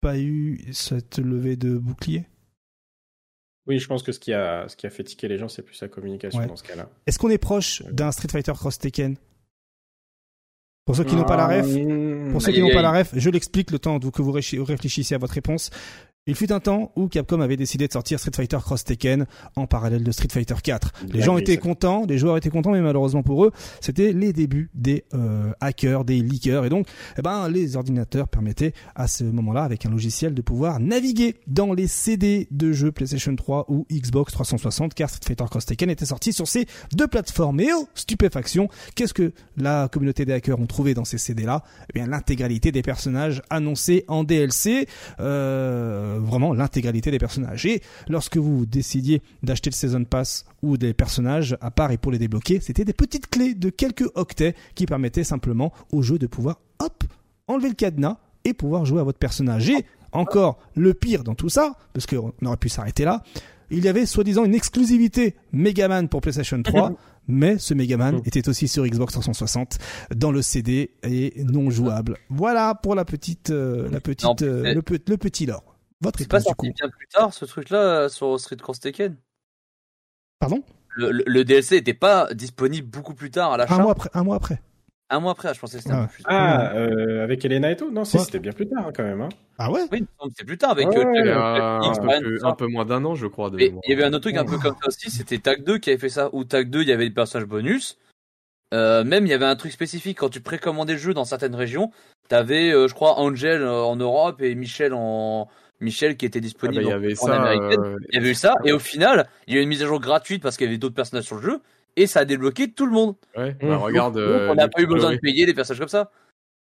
pas 0.00 0.18
eu 0.18 0.60
cette 0.72 1.18
levée 1.18 1.56
de 1.56 1.78
bouclier? 1.78 2.26
Oui, 3.66 3.78
je 3.78 3.86
pense 3.86 4.02
que 4.02 4.12
ce 4.12 4.20
qui 4.20 4.34
a 4.34 4.68
ce 4.68 4.76
qui 4.76 4.86
a 4.86 4.90
fait 4.90 5.04
tiquer 5.04 5.28
les 5.28 5.38
gens, 5.38 5.48
c'est 5.48 5.62
plus 5.62 5.74
sa 5.74 5.88
communication 5.88 6.44
dans 6.46 6.56
ce 6.56 6.64
cas-là. 6.64 6.90
Est-ce 7.06 7.18
qu'on 7.18 7.30
est 7.30 7.38
proche 7.38 7.82
d'un 7.90 8.12
Street 8.12 8.28
Fighter 8.30 8.52
Cross 8.52 8.78
Tekken? 8.78 9.16
Pour 10.84 10.96
ceux 10.96 11.04
qui 11.04 11.16
n'ont 11.16 11.24
pas 11.24 11.38
la 11.38 11.46
ref, 11.46 11.66
pour 12.30 12.42
ceux 12.42 12.52
qui 12.52 12.60
n'ont 12.60 12.72
pas 12.72 12.82
la 12.82 12.92
ref, 12.92 13.12
je 13.16 13.30
l'explique 13.30 13.70
le 13.70 13.78
temps 13.78 13.98
que 13.98 14.20
vous 14.20 14.32
réfléchissez 14.32 15.14
à 15.14 15.18
votre 15.18 15.32
réponse. 15.32 15.70
Il 16.26 16.34
fut 16.34 16.50
un 16.52 16.60
temps 16.60 16.90
où 16.96 17.06
Capcom 17.08 17.42
avait 17.42 17.58
décidé 17.58 17.86
de 17.86 17.92
sortir 17.92 18.18
Street 18.18 18.30
Fighter 18.34 18.56
Cross 18.56 18.84
Tekken 18.84 19.26
en 19.56 19.66
parallèle 19.66 20.02
de 20.02 20.10
Street 20.10 20.28
Fighter 20.32 20.54
4. 20.62 20.92
Les 21.12 21.20
gens 21.20 21.36
étaient 21.36 21.58
contents, 21.58 22.06
les 22.08 22.16
joueurs 22.16 22.38
étaient 22.38 22.48
contents, 22.48 22.70
mais 22.70 22.80
malheureusement 22.80 23.22
pour 23.22 23.44
eux, 23.44 23.52
c'était 23.82 24.14
les 24.14 24.32
débuts 24.32 24.70
des 24.72 25.04
euh, 25.12 25.52
hackers, 25.60 26.06
des 26.06 26.22
leakers, 26.22 26.64
et 26.64 26.70
donc, 26.70 26.86
eh 27.18 27.20
ben, 27.20 27.50
les 27.50 27.76
ordinateurs 27.76 28.26
permettaient 28.28 28.72
à 28.94 29.06
ce 29.06 29.22
moment-là, 29.22 29.64
avec 29.64 29.84
un 29.84 29.90
logiciel, 29.90 30.32
de 30.32 30.40
pouvoir 30.40 30.80
naviguer 30.80 31.36
dans 31.46 31.74
les 31.74 31.88
CD 31.88 32.48
de 32.50 32.72
jeux 32.72 32.90
PlayStation 32.90 33.36
3 33.36 33.66
ou 33.68 33.86
Xbox 33.92 34.32
360, 34.32 34.94
car 34.94 35.10
Street 35.10 35.26
Fighter 35.26 35.44
Cross 35.50 35.66
Tekken 35.66 35.90
était 35.90 36.06
sorti 36.06 36.32
sur 36.32 36.48
ces 36.48 36.64
deux 36.94 37.06
plateformes. 37.06 37.60
Et 37.60 37.68
oh, 37.76 37.86
stupéfaction, 37.94 38.70
qu'est-ce 38.94 39.12
que 39.12 39.32
la 39.58 39.88
communauté 39.92 40.24
des 40.24 40.32
hackers 40.32 40.58
ont 40.58 40.64
trouvé 40.64 40.94
dans 40.94 41.04
ces 41.04 41.18
CD-là 41.18 41.64
Eh 41.90 41.98
bien, 41.98 42.06
l'intégralité 42.06 42.72
des 42.72 42.80
personnages 42.80 43.42
annoncés 43.50 44.06
en 44.08 44.24
DLC. 44.24 44.88
Euh, 45.20 46.13
euh, 46.14 46.18
vraiment 46.18 46.52
l'intégralité 46.52 47.10
des 47.10 47.18
personnages. 47.18 47.66
Et 47.66 47.82
lorsque 48.08 48.36
vous 48.36 48.66
décidiez 48.66 49.22
d'acheter 49.42 49.70
le 49.70 49.74
Season 49.74 50.04
Pass 50.04 50.44
ou 50.62 50.76
des 50.76 50.94
personnages 50.94 51.56
à 51.60 51.70
part 51.70 51.90
et 51.90 51.98
pour 51.98 52.12
les 52.12 52.18
débloquer, 52.18 52.60
c'était 52.60 52.84
des 52.84 52.92
petites 52.92 53.28
clés 53.28 53.54
de 53.54 53.70
quelques 53.70 54.10
octets 54.14 54.54
qui 54.74 54.86
permettaient 54.86 55.24
simplement 55.24 55.72
au 55.92 56.02
jeu 56.02 56.18
de 56.18 56.26
pouvoir, 56.26 56.60
hop, 56.78 57.04
enlever 57.48 57.68
le 57.68 57.74
cadenas 57.74 58.18
et 58.44 58.54
pouvoir 58.54 58.84
jouer 58.84 59.00
à 59.00 59.04
votre 59.04 59.18
personnage. 59.18 59.68
Et 59.68 59.84
encore, 60.12 60.58
le 60.74 60.94
pire 60.94 61.24
dans 61.24 61.34
tout 61.34 61.48
ça, 61.48 61.76
parce 61.92 62.06
qu'on 62.06 62.32
aurait 62.44 62.56
pu 62.56 62.68
s'arrêter 62.68 63.04
là, 63.04 63.22
il 63.70 63.84
y 63.84 63.88
avait 63.88 64.06
soi-disant 64.06 64.44
une 64.44 64.54
exclusivité 64.54 65.34
Megaman 65.52 66.08
pour 66.08 66.20
PlayStation 66.20 66.62
3, 66.62 66.92
mais 67.28 67.58
ce 67.58 67.74
Megaman 67.74 68.20
était 68.24 68.48
aussi 68.48 68.68
sur 68.68 68.86
Xbox 68.86 69.12
360 69.14 69.78
dans 70.14 70.30
le 70.30 70.42
CD 70.42 70.90
et 71.02 71.42
non 71.44 71.70
jouable. 71.70 72.16
Voilà 72.28 72.74
pour 72.74 72.94
la 72.94 73.04
petite, 73.04 73.50
euh, 73.50 73.88
la 73.90 74.00
petite, 74.00 74.42
euh, 74.42 74.74
le, 74.74 74.82
le, 75.06 75.16
petit 75.16 75.46
lore. 75.46 75.73
Votre 76.04 76.18
C'est 76.18 76.28
pas 76.28 76.40
sorti 76.40 76.70
bien 76.70 76.88
plus 76.90 77.06
tard 77.08 77.32
ce 77.32 77.46
truc-là 77.46 78.10
sur 78.10 78.38
Street 78.38 78.56
Cross 78.56 78.80
Tekken 78.80 79.16
Pardon? 80.38 80.62
Le, 80.96 81.42
DLC 81.42 81.76
n'était 81.76 81.94
pas 81.94 82.32
disponible 82.34 82.86
beaucoup 82.86 83.14
plus 83.14 83.30
tard 83.30 83.52
à 83.52 83.56
l'achat. 83.56 83.74
Un 83.74 83.82
mois 83.82 83.92
après. 83.92 84.10
Un 84.12 84.22
mois 84.22 84.36
après. 84.36 84.60
Un 85.10 85.20
mois 85.20 85.32
après, 85.32 85.54
je 85.54 85.60
pensais 85.60 85.78
que 85.78 85.82
c'était 85.82 85.94
un 85.94 86.06
peu 86.06 86.12
plus 86.12 86.22
tard. 86.22 86.32
Ah, 86.34 86.74
euh, 86.74 87.24
avec 87.24 87.44
Elena 87.44 87.70
et 87.70 87.76
tout? 87.76 87.90
Non, 87.90 88.04
c'était 88.04 88.38
bien 88.38 88.52
plus 88.52 88.68
tard 88.68 88.90
quand 88.94 89.02
même. 89.02 89.22
Hein. 89.22 89.28
Ah 89.58 89.70
ouais? 89.70 89.82
Oui, 89.90 90.04
c'était 90.28 90.44
plus 90.44 90.58
tard 90.58 90.70
avec 90.70 90.86
euh, 90.88 90.90
un, 90.90 92.54
peu 92.54 92.64
un, 92.64 92.68
moins 92.68 92.84
d'un 92.84 93.04
an, 93.04 93.14
je 93.14 93.26
crois. 93.26 93.50
il 93.58 93.72
y 93.86 93.92
avait 93.92 94.04
un 94.04 94.12
autre 94.12 94.30
truc 94.30 94.36
un 94.36 94.44
peu 94.44 94.58
comme 94.58 94.76
ça 94.80 94.88
aussi, 94.88 95.10
c'était 95.10 95.38
Tag 95.38 95.64
2 95.64 95.78
qui 95.78 95.90
avait 95.90 95.98
fait 95.98 96.08
ça. 96.10 96.28
Ou 96.34 96.44
Tag 96.44 96.68
2, 96.68 96.82
il 96.82 96.88
y 96.88 96.92
avait 96.92 97.08
des 97.08 97.14
personnages 97.14 97.48
bonus. 97.48 97.98
Euh, 98.72 99.04
même 99.04 99.24
il 99.26 99.30
y 99.30 99.34
avait 99.34 99.44
un 99.46 99.56
truc 99.56 99.72
spécifique 99.72 100.18
quand 100.18 100.30
tu 100.30 100.40
précommandais 100.40 100.94
le 100.94 100.98
jeu 100.98 101.14
dans 101.14 101.24
certaines 101.24 101.54
régions. 101.54 101.92
T'avais, 102.28 102.70
je 102.70 102.92
crois, 102.94 103.18
Angel 103.18 103.66
en 103.66 103.96
Europe 103.96 104.42
et 104.42 104.54
Michel 104.54 104.92
en 104.94 105.48
Michel 105.84 106.16
qui 106.16 106.26
était 106.26 106.40
disponible 106.40 106.82
ah 106.86 106.96
bah, 106.96 106.98
il 106.98 107.02
y 107.02 107.06
avait 107.06 107.18
en 107.18 107.26
ça, 107.26 107.52
euh, 107.52 107.98
Il 108.10 108.14
y 108.14 108.18
avait 108.18 108.30
eu 108.30 108.34
ça, 108.34 108.54
et 108.64 108.72
au 108.72 108.78
final, 108.78 109.28
il 109.46 109.54
y 109.54 109.58
a 109.58 109.60
eu 109.60 109.62
une 109.62 109.68
mise 109.68 109.82
à 109.82 109.86
jour 109.86 110.00
gratuite 110.00 110.42
parce 110.42 110.56
qu'il 110.56 110.66
y 110.66 110.68
avait 110.68 110.78
d'autres 110.78 110.94
personnages 110.94 111.24
sur 111.24 111.36
le 111.36 111.42
jeu, 111.42 111.60
et 111.96 112.06
ça 112.06 112.20
a 112.20 112.24
débloqué 112.24 112.70
tout 112.70 112.86
le 112.86 112.92
monde. 112.92 113.14
Ouais, 113.36 113.56
bah, 113.60 113.76
regarde. 113.76 114.16
Euh, 114.16 114.50
on 114.50 114.54
n'a 114.54 114.68
pas 114.68 114.82
eu 114.82 114.86
besoin 114.86 115.12
de 115.12 115.18
payer 115.18 115.46
des 115.46 115.54
personnages 115.54 115.80
comme 115.80 115.88
ça. 115.88 116.10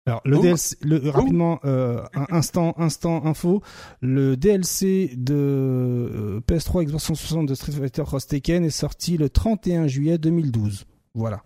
Alors 0.06 0.22
le 0.24 0.38
DLC, 0.38 0.76
le, 0.82 1.10
rapidement, 1.10 1.60
euh, 1.64 2.02
instant, 2.30 2.74
instant 2.78 3.26
info, 3.26 3.62
le 4.00 4.36
DLC 4.36 5.12
de 5.14 5.34
euh, 5.34 6.40
PS3 6.48 6.84
Xbox 6.84 7.04
160 7.04 7.46
de 7.46 7.54
Street 7.54 7.72
Fighter 7.72 8.02
Cross 8.02 8.26
Tekken 8.26 8.64
est 8.64 8.70
sorti 8.70 9.18
le 9.18 9.28
31 9.28 9.86
juillet 9.88 10.16
2012. 10.16 10.86
Voilà. 11.14 11.42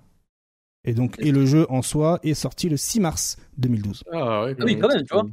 Et 0.84 0.94
donc, 0.94 1.16
et 1.18 1.32
le 1.32 1.46
jeu 1.46 1.66
en 1.68 1.82
soi 1.82 2.20
est 2.22 2.34
sorti 2.34 2.68
le 2.68 2.76
6 2.76 3.00
mars 3.00 3.36
2012. 3.58 4.04
Ah, 4.12 4.44
ouais, 4.44 4.56
oui, 4.60 4.78
quand 4.78 4.88
même, 4.88 5.04
tu 5.04 5.14
vois. 5.14 5.26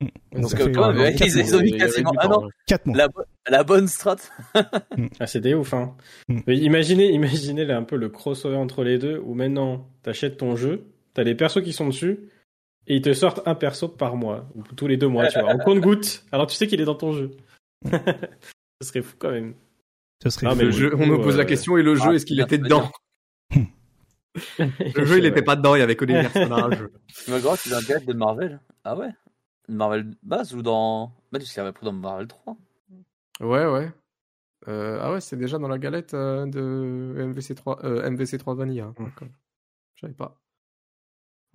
Mm. 0.00 0.40
Donc, 0.40 0.72
quand 0.74 0.92
même, 0.92 1.16
ils, 1.18 1.56
ont 1.56 1.60
mis 1.60 1.72
quasiment 1.72 2.12
un 2.20 2.30
an. 2.30 2.48
4 2.66 2.86
mois. 2.86 3.08
La, 3.48 3.64
bonne 3.64 3.88
strat. 3.88 4.16
Mm. 4.96 5.08
ah, 5.20 5.26
c'était 5.26 5.54
ouf, 5.54 5.74
hein. 5.74 5.94
Mm. 6.28 6.40
imaginez, 6.48 7.12
imaginez 7.12 7.70
un 7.70 7.82
peu 7.82 7.96
le 7.96 8.08
crossover 8.08 8.56
entre 8.56 8.82
les 8.84 8.98
deux 8.98 9.18
où 9.18 9.34
maintenant, 9.34 9.88
t'achètes 10.02 10.38
ton 10.38 10.56
jeu, 10.56 10.86
t'as 11.14 11.22
les 11.22 11.34
persos 11.34 11.62
qui 11.62 11.72
sont 11.72 11.88
dessus, 11.88 12.30
et 12.86 12.96
ils 12.96 13.02
te 13.02 13.12
sortent 13.12 13.46
un 13.46 13.54
perso 13.54 13.88
par 13.88 14.16
mois, 14.16 14.48
ou 14.54 14.62
tous 14.62 14.86
les 14.86 14.96
deux 14.96 15.08
mois, 15.08 15.28
tu 15.28 15.38
vois, 15.38 15.50
en 15.50 15.58
compte-goutte. 15.58 16.24
Alors 16.32 16.46
tu 16.46 16.56
sais 16.56 16.66
qu'il 16.66 16.80
est 16.80 16.84
dans 16.84 16.94
ton 16.94 17.12
jeu. 17.12 17.30
Ce 18.80 18.88
serait 18.88 19.02
fou 19.02 19.16
quand 19.18 19.30
même. 19.30 19.54
Ce 20.22 20.30
serait 20.30 20.54
mais 20.54 20.64
le 20.64 20.70
jeu, 20.70 20.94
on 20.94 21.06
me 21.06 21.16
pose 21.16 21.36
la 21.36 21.42
euh, 21.42 21.46
question, 21.46 21.76
et 21.76 21.82
le 21.82 21.94
jeu, 21.94 22.08
ah, 22.10 22.14
est-ce 22.14 22.26
qu'il 22.26 22.40
était 22.40 22.58
dedans? 22.58 22.90
Le 24.58 25.04
jeu, 25.04 25.18
il 25.18 25.26
était 25.26 25.42
pas 25.42 25.56
dedans, 25.56 25.74
il 25.74 25.80
y 25.80 25.82
avait 25.82 25.96
que 25.96 26.04
des 26.04 26.14
personnages. 26.14 26.84
Mais 27.28 27.40
gros, 27.40 27.56
tu 27.56 27.68
dans 27.70 27.80
de 27.80 28.12
Marvel? 28.14 28.60
Ah 28.84 28.96
ouais 28.96 29.10
Marvel 29.68 30.14
base 30.22 30.54
ou 30.54 30.62
dans. 30.62 31.12
Bah, 31.32 31.38
tu 31.38 31.46
sais, 31.46 31.62
dans 31.82 31.92
Marvel 31.92 32.28
3 32.28 32.56
Ouais, 33.40 33.66
ouais. 33.66 33.92
Euh, 34.68 34.98
ah 35.00 35.12
ouais, 35.12 35.20
c'est 35.20 35.36
déjà 35.36 35.58
dans 35.58 35.68
la 35.68 35.78
galette 35.78 36.14
euh, 36.14 36.46
de 36.46 37.14
MVC3, 37.18 37.84
euh, 37.84 38.10
MVC3 38.10 38.56
Vanilla. 38.56 38.92
Mmh. 38.98 39.06
Je 39.94 40.00
savais 40.00 40.14
pas. 40.14 40.40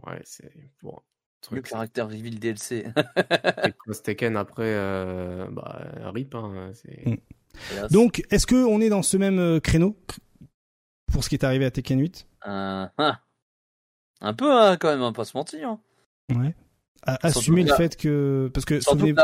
Ouais, 0.06 0.22
c'est 0.24 0.52
bon. 0.82 0.98
Truc. 1.42 1.56
Le 1.58 1.62
caractère 1.64 2.08
reveal 2.08 2.40
DLC. 2.40 2.86
Tekken 4.04 4.38
après, 4.38 4.76
bah, 5.50 5.82
RIP. 6.14 6.36
Hein, 6.36 6.72
mmh. 7.06 7.16
Donc, 7.90 8.24
est-ce 8.30 8.46
qu'on 8.46 8.80
est 8.80 8.90
dans 8.90 9.02
ce 9.02 9.18
même 9.18 9.60
créneau 9.60 9.98
pour 11.12 11.24
ce 11.24 11.30
qui 11.30 11.36
est 11.36 11.44
arrivé 11.44 11.66
à 11.66 11.72
Tekken 11.72 12.00
8 12.00 12.28
hein. 12.44 12.92
Un 14.22 14.34
peu, 14.36 14.54
hein, 14.54 14.78
quand 14.78 14.90
même, 14.90 15.02
on 15.02 15.14
pas 15.14 15.26
se 15.26 15.36
mentir. 15.36 15.78
Ouais 16.30 16.56
assumer 17.04 17.64
le 17.64 17.74
fait 17.76 17.96
que 17.96 18.50
parce 18.54 18.66
que 18.66 18.80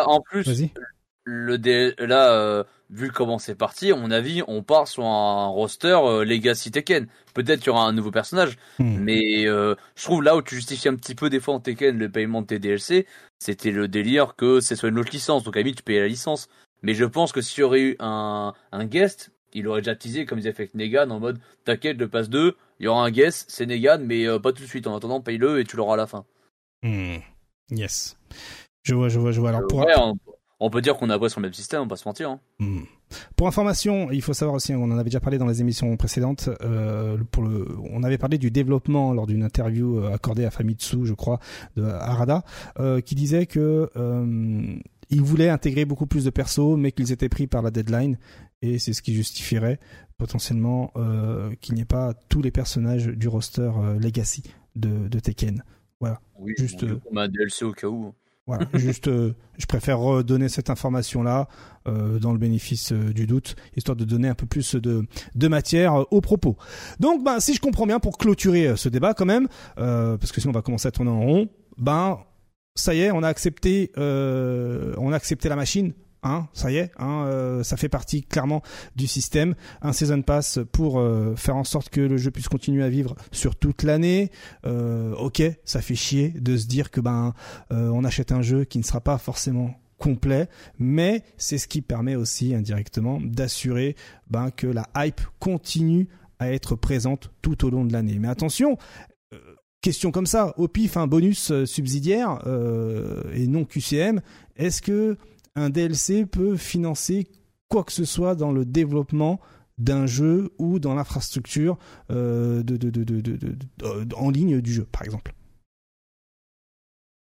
en 0.08 0.22
plus 0.22 0.72
le 1.28 1.58
là 2.06 2.32
euh, 2.32 2.64
vu 2.90 3.12
comment 3.12 3.38
c'est 3.38 3.56
parti 3.56 3.92
à 3.92 3.98
mon 3.98 4.12
avis 4.12 4.44
on 4.48 4.64
part 4.64 4.88
sur 4.88 5.04
un 5.04 5.48
roster 5.48 5.98
euh, 6.02 6.24
Legacy 6.24 6.72
Tekken. 6.72 7.08
Peut-être 7.34 7.60
qu'il 7.60 7.68
y 7.68 7.70
aura 7.72 7.86
un 7.86 7.92
nouveau 7.92 8.12
personnage 8.12 8.58
hmm. 8.80 8.98
mais 9.00 9.46
euh, 9.46 9.76
je 9.96 10.04
trouve 10.06 10.24
là 10.24 10.38
où 10.38 10.42
tu 10.42 10.56
justifies 10.56 10.88
un 10.88 10.96
petit 10.96 11.16
peu 11.16 11.30
des 11.30 11.42
fois 11.42 11.56
en 11.56 11.60
Tekken 11.60 11.98
le 11.98 12.10
paiement 12.10 12.42
de 12.42 12.48
tes 12.48 12.60
DLC 12.60 13.06
c'était 13.40 13.72
le 13.72 13.90
délire 13.90 14.36
que 14.38 14.62
c'est 14.62 14.78
soit 14.78 14.90
une 14.90 15.00
autre 15.00 15.12
licence. 15.12 15.44
Donc 15.44 15.58
à 15.58 15.64
tu 15.64 15.84
payais 15.84 16.00
la 16.00 16.08
licence. 16.08 16.48
Mais 16.82 16.94
je 16.94 17.06
pense 17.06 17.34
que 17.34 17.42
s'il 17.42 17.62
y 17.62 17.64
aurait 17.64 17.82
eu 17.82 17.96
un, 18.00 18.54
un 18.72 18.86
guest 18.86 19.32
il 19.54 19.68
aurait 19.68 19.82
déjà 19.82 19.96
teasé 19.96 20.26
comme 20.26 20.40
ils 20.40 20.48
avaient 20.48 20.56
fait 20.56 20.64
avec 20.64 20.76
Negan 20.76 21.10
en 21.10 21.20
mode 21.20 21.40
t'inquiète 21.66 21.98
le 21.98 22.08
passe 22.08 22.30
2 22.30 22.56
il 22.80 22.86
y 22.86 22.88
aura 22.88 23.04
un 23.04 23.12
guest 23.12 23.46
c'est 23.50 23.66
Negan 23.66 24.00
mais 24.02 24.26
pas 24.40 24.54
tout 24.54 24.64
de 24.64 24.68
suite. 24.68 24.88
En 24.88 24.96
attendant 24.96 25.20
paye-le 25.20 25.60
et 25.60 25.66
tu 25.66 25.76
l'auras 25.76 25.96
à 25.96 25.98
la 25.98 26.08
fin. 26.08 26.26
Hmm. 26.84 27.18
Yes. 27.72 28.18
Je 28.84 28.96
vois, 28.96 29.10
je 29.10 29.20
vois, 29.20 29.32
je 29.32 29.42
vois. 29.42 29.50
Alors, 29.50 29.68
pour... 29.68 29.86
on, 30.60 30.70
peut 30.70 30.82
dire 30.82 30.96
qu'on 30.96 31.10
a 31.10 31.30
sur 31.30 31.40
le 31.42 31.48
même 31.48 31.54
système, 31.54 31.82
on 31.82 31.84
va 31.84 31.90
pas 31.90 31.96
se 31.98 32.08
mentir. 32.08 32.30
Hein. 32.30 32.40
Hmm. 32.60 32.84
Pour 33.36 33.48
information, 33.48 34.12
il 34.12 34.22
faut 34.22 34.34
savoir 34.34 34.56
aussi, 34.56 34.74
on 34.74 34.84
en 34.84 34.92
avait 34.92 35.06
déjà 35.06 35.20
parlé 35.20 35.38
dans 35.38 35.46
les 35.46 35.62
émissions 35.62 35.96
précédentes, 35.98 36.50
euh, 36.62 37.18
pour 37.32 37.44
le, 37.44 37.68
on 37.92 38.04
avait 38.04 38.18
parlé 38.18 38.38
du 38.38 38.52
développement 38.52 39.14
lors 39.14 39.28
d'une 39.28 39.44
interview 39.44 40.00
euh, 40.00 40.14
accordée 40.14 40.46
à 40.46 40.52
Famitsu, 40.52 41.06
je 41.06 41.14
crois, 41.14 41.40
de 41.76 41.84
Arada, 41.84 42.44
euh, 42.80 43.02
qui 43.02 43.16
disait 43.16 43.46
que 43.46 43.90
euh, 43.96 44.76
ils 45.10 45.22
voulaient 45.22 45.50
intégrer 45.50 45.86
beaucoup 45.86 46.08
plus 46.08 46.26
de 46.26 46.30
persos, 46.30 46.78
mais 46.78 46.92
qu'ils 46.92 47.12
étaient 47.12 47.30
pris 47.30 47.48
par 47.48 47.62
la 47.62 47.72
deadline, 47.72 48.18
et 48.62 48.80
c'est 48.80 48.94
ce 48.94 49.02
qui 49.02 49.14
justifierait 49.14 49.80
potentiellement 50.18 50.92
qu'il 51.62 51.76
n'y 51.76 51.82
ait 51.82 51.86
pas 51.86 52.16
tous 52.28 52.42
les 52.42 52.50
personnages 52.50 53.06
du 53.06 53.28
roster 53.28 53.70
Legacy 54.00 54.42
de, 54.76 55.08
de 55.08 55.20
Tekken. 55.20 55.64
Voilà. 56.00 56.19
Oui, 56.40 56.53
juste. 56.58 56.85
on 57.11 57.17
a 57.17 57.24
un 57.24 57.27
DLC 57.27 57.66
au 57.66 57.74
cas 57.74 57.88
où. 57.88 58.14
Voilà, 58.48 58.66
juste, 58.76 59.09
euh, 59.09 59.34
je 59.58 59.66
préfère 59.66 60.00
redonner 60.00 60.48
cette 60.48 60.69
information-là 60.69 61.50
euh, 61.88 62.17
dans 62.17 62.32
le 62.32 62.38
bénéfice 62.40 62.93
euh, 62.93 63.11
du 63.14 63.27
doute, 63.27 63.58
histoire 63.76 63.98
de 63.98 64.06
donner 64.06 64.30
un 64.30 64.35
peu 64.35 64.45
plus 64.45 64.76
de, 64.76 65.06
de 65.35 65.48
matière 65.50 65.95
euh, 65.95 66.03
aux 66.11 66.22
propos. 66.22 66.56
Donc, 67.01 67.24
ben, 67.26 67.42
si 67.42 67.53
je 67.53 67.59
comprends 67.59 67.85
bien, 67.85 68.00
pour 68.00 68.17
clôturer 68.17 68.77
ce 68.77 68.88
débat 68.88 69.14
quand 69.14 69.26
même, 69.26 69.48
parce 69.76 70.32
que 70.32 70.40
sinon 70.40 70.51
on 70.51 70.53
va 70.53 70.61
commencer 70.61 70.88
à 70.88 70.92
tourner 70.92 71.11
en 71.11 71.19
rond, 71.19 71.50
ben, 71.77 72.19
ça 72.74 72.95
y 72.95 73.01
est, 73.01 73.11
on 73.11 73.22
a 73.22 73.27
accepté, 73.27 73.92
on 73.98 75.11
a 75.11 75.16
accepté 75.16 75.50
la 75.50 75.56
machine. 75.58 75.93
Hein, 76.24 76.48
ça 76.54 76.72
y 76.72 76.78
est, 76.78 76.92
hein, 76.98 77.26
euh, 77.28 77.64
ça 77.64 77.78
fait 77.78 77.90
partie 77.90 78.24
clairement 78.24 78.64
du 78.96 79.06
système. 79.06 79.54
Un 79.82 79.94
season 79.94 80.24
pass 80.24 80.60
pour 80.72 81.00
euh, 81.00 81.36
faire 81.36 81.56
en 81.56 81.64
sorte 81.64 81.90
que 81.90 82.02
le 82.02 82.18
jeu 82.18 82.32
puisse 82.32 82.50
continuer 82.50 82.84
à 82.84 82.90
vivre 82.90 83.16
sur 83.32 83.56
toute 83.56 83.84
l'année. 83.84 84.32
Euh, 84.66 85.14
ok, 85.16 85.44
ça 85.64 85.80
fait 85.80 85.96
chier 85.96 86.30
de 86.30 86.58
se 86.58 86.66
dire 86.66 86.90
que 86.90 87.02
ben 87.02 87.34
on 87.70 88.04
achète 88.04 88.32
un 88.32 88.42
jeu 88.42 88.64
qui 88.64 88.80
ne 88.80 88.84
sera 88.84 89.00
pas 89.02 89.18
forcément 89.18 89.80
complet, 89.98 90.48
mais 90.80 91.24
c'est 91.38 91.58
ce 91.58 91.68
qui 91.68 91.82
permet 91.82 92.16
aussi 92.16 92.54
indirectement 92.54 93.20
d'assurer 93.22 93.96
ben, 94.30 94.52
que 94.52 94.68
la 94.68 94.88
hype 94.96 95.22
continue 95.40 96.08
à 96.40 96.52
être 96.52 96.76
présente 96.76 97.32
tout 97.42 97.66
au 97.66 97.70
long 97.70 97.86
de 97.86 97.94
l'année. 97.94 98.18
Mais 98.20 98.28
attention, 98.28 98.78
question 99.82 100.12
comme 100.12 100.28
ça, 100.28 100.54
au 100.58 100.68
pif, 100.68 100.98
un 100.98 101.08
bonus 101.08 101.52
subsidiaire 101.66 102.40
et 103.34 103.48
non 103.48 103.66
QCM, 103.66 104.22
est-ce 104.56 104.82
que 104.82 105.18
un 105.58 105.69
DLC 105.69 106.26
peut 106.26 106.56
financer 106.56 107.27
quoi 107.68 107.84
que 107.84 107.92
ce 107.92 108.06
soit 108.06 108.36
dans 108.36 108.52
le 108.52 108.64
développement 108.64 109.42
d'un 109.77 110.06
jeu 110.06 110.53
ou 110.58 110.80
dans 110.80 110.95
l'infrastructure 110.95 111.77
euh, 112.10 112.64
en 114.16 114.30
ligne 114.30 114.61
du 114.61 114.72
jeu, 114.72 114.88
par 114.92 115.03
exemple. 115.03 115.34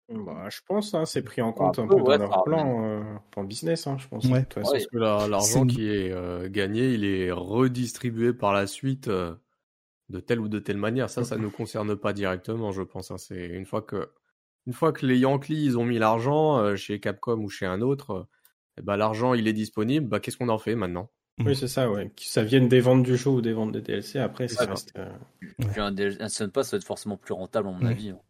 Bah, 0.08 0.48
je 0.50 0.58
pense, 0.66 0.94
hein, 0.94 1.04
c'est 1.04 1.22
pris 1.22 1.40
en 1.40 1.52
compte 1.52 1.78
un, 1.78 1.86
peu, 1.86 1.94
dans 1.94 2.16
leur 2.16 2.42
plan, 2.42 3.00
euh, 3.36 3.42
business, 3.44 3.86
hein, 3.86 3.96
je 3.98 4.08
pense. 4.08 4.26
Parce 4.54 4.86
que 4.86 4.96
l'argent 4.96 5.66
qui 5.66 5.88
est 5.88 6.10
euh, 6.10 6.48
gagné, 6.48 6.94
il 6.94 7.04
est 7.04 7.30
redistribué 7.30 8.32
par 8.32 8.52
la 8.52 8.66
suite 8.66 9.08
de 9.08 10.20
telle 10.20 10.40
ou 10.40 10.48
de 10.48 10.58
telle 10.58 10.78
manière. 10.78 11.10
Ça, 11.10 11.22
ça 11.22 11.36
ne 11.36 11.42
nous 11.42 11.50
concerne 11.50 11.94
pas 11.94 12.12
directement, 12.12 12.72
je 12.72 12.82
pense. 12.82 13.12
Hein. 13.12 13.18
C'est 13.18 13.46
une 13.46 13.66
fois 13.66 13.82
que 13.82 14.10
une 14.70 14.74
fois 14.74 14.92
que 14.92 15.04
les 15.04 15.18
Yankees 15.18 15.64
ils 15.64 15.76
ont 15.76 15.84
mis 15.84 15.98
l'argent 15.98 16.58
euh, 16.58 16.76
chez 16.76 17.00
Capcom 17.00 17.40
ou 17.40 17.48
chez 17.48 17.66
un 17.66 17.80
autre, 17.80 18.28
ben, 18.80 18.96
l'argent 18.96 19.34
il 19.34 19.48
est 19.48 19.52
disponible, 19.52 20.06
bah, 20.06 20.20
qu'est-ce 20.20 20.36
qu'on 20.36 20.48
en 20.48 20.58
fait 20.58 20.76
maintenant? 20.76 21.10
Oui, 21.44 21.56
c'est 21.56 21.66
ça, 21.66 21.90
ouais. 21.90 22.10
Que 22.10 22.22
ça 22.22 22.44
vienne 22.44 22.68
des 22.68 22.78
ventes 22.78 23.02
du 23.02 23.16
jeu 23.16 23.30
ou 23.30 23.40
des 23.40 23.52
ventes 23.52 23.72
des 23.72 23.80
DLC, 23.80 24.20
après, 24.20 24.46
ça 24.46 24.66
reste. 24.66 24.92
Euh, 24.96 25.10
un, 25.76 25.88
un 25.88 26.48
Pass, 26.48 26.68
ça 26.68 26.76
va 26.76 26.78
être 26.78 26.84
forcément 26.84 27.16
plus 27.16 27.34
rentable, 27.34 27.66
à 27.66 27.72
mon 27.72 27.84
avis. 27.84 28.10
Hein. 28.10 28.20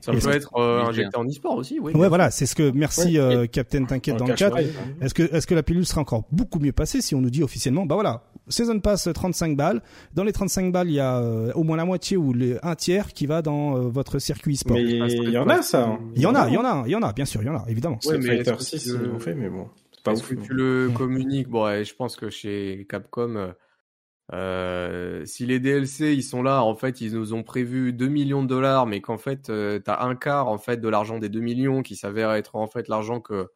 Ça 0.00 0.12
peut 0.12 0.30
être 0.30 0.58
injecté 0.58 1.16
en 1.16 1.24
e-sport 1.24 1.56
aussi, 1.56 1.80
oui. 1.80 1.92
Ouais, 1.94 2.08
voilà, 2.08 2.30
c'est 2.30 2.46
ce 2.46 2.54
que 2.54 2.70
merci 2.70 3.18
Captain 3.52 3.84
T'inquiète 3.84 4.16
dans 4.16 4.26
le 4.26 4.36
chat. 4.36 4.52
Est-ce 5.00 5.14
que 5.14 5.22
est-ce 5.34 5.46
que 5.46 5.54
la 5.54 5.62
pilule 5.62 5.86
sera 5.86 6.00
encore 6.00 6.24
beaucoup 6.32 6.58
mieux 6.58 6.72
passée 6.72 7.00
si 7.00 7.14
on 7.14 7.20
nous 7.20 7.30
dit 7.30 7.42
officiellement, 7.42 7.86
bah 7.86 7.94
voilà, 7.94 8.22
Season 8.48 8.78
Pass 8.80 9.08
35 9.12 9.56
balles. 9.56 9.82
Dans 10.14 10.24
les 10.24 10.32
35 10.32 10.72
balles, 10.72 10.88
il 10.88 10.94
y 10.94 11.00
a 11.00 11.18
euh, 11.18 11.52
au 11.54 11.62
moins 11.62 11.76
la 11.76 11.84
moitié 11.84 12.16
ou 12.16 12.32
les, 12.32 12.58
un 12.62 12.74
tiers 12.74 13.12
qui 13.12 13.26
va 13.26 13.42
dans 13.42 13.76
euh, 13.76 13.80
votre 13.88 14.18
circuit 14.18 14.56
sport. 14.56 14.76
Mais 14.76 14.84
il 14.84 15.30
y 15.30 15.38
en 15.38 15.48
a 15.48 15.62
ça. 15.62 15.84
Hein. 15.84 15.98
Il 16.14 16.22
y 16.22 16.26
en 16.26 16.34
a, 16.34 16.48
il 16.48 16.54
y 16.54 16.56
en 16.56 16.64
a, 16.64 16.84
il 16.86 16.92
y 16.92 16.96
en 16.96 17.02
a, 17.02 17.12
bien 17.12 17.24
sûr, 17.24 17.42
il 17.42 17.46
y 17.46 17.48
en 17.48 17.56
a, 17.56 17.64
évidemment. 17.68 17.98
Ouais, 18.06 18.18
mais 18.18 18.42
Fighter 18.42 18.54
6 18.58 18.86
ils 18.86 18.92
l'ont 18.92 19.18
fait, 19.18 19.34
mais 19.34 19.48
bon. 19.48 19.68
Que 20.04 20.34
tu 20.34 20.52
le 20.52 20.90
communiques? 20.94 21.48
Bon, 21.48 21.66
je 21.82 21.94
pense 21.94 22.14
que 22.14 22.30
chez 22.30 22.86
Capcom, 22.88 23.52
euh, 24.32 25.24
si 25.24 25.46
les 25.46 25.60
DLC 25.60 26.14
ils 26.14 26.22
sont 26.22 26.42
là, 26.42 26.62
en 26.62 26.74
fait, 26.74 27.00
ils 27.00 27.14
nous 27.14 27.32
ont 27.34 27.42
prévu 27.42 27.92
2 27.92 28.08
millions 28.08 28.42
de 28.42 28.48
dollars, 28.48 28.86
mais 28.86 29.00
qu'en 29.00 29.18
fait, 29.18 29.42
tu 29.42 29.82
t'as 29.82 30.02
un 30.02 30.16
quart 30.16 30.48
en 30.48 30.58
fait 30.58 30.78
de 30.78 30.88
l'argent 30.88 31.18
des 31.18 31.28
2 31.28 31.40
millions 31.40 31.82
qui 31.82 31.96
s'avère 31.96 32.32
être 32.32 32.56
en 32.56 32.66
fait 32.66 32.88
l'argent 32.88 33.20
que 33.20 33.48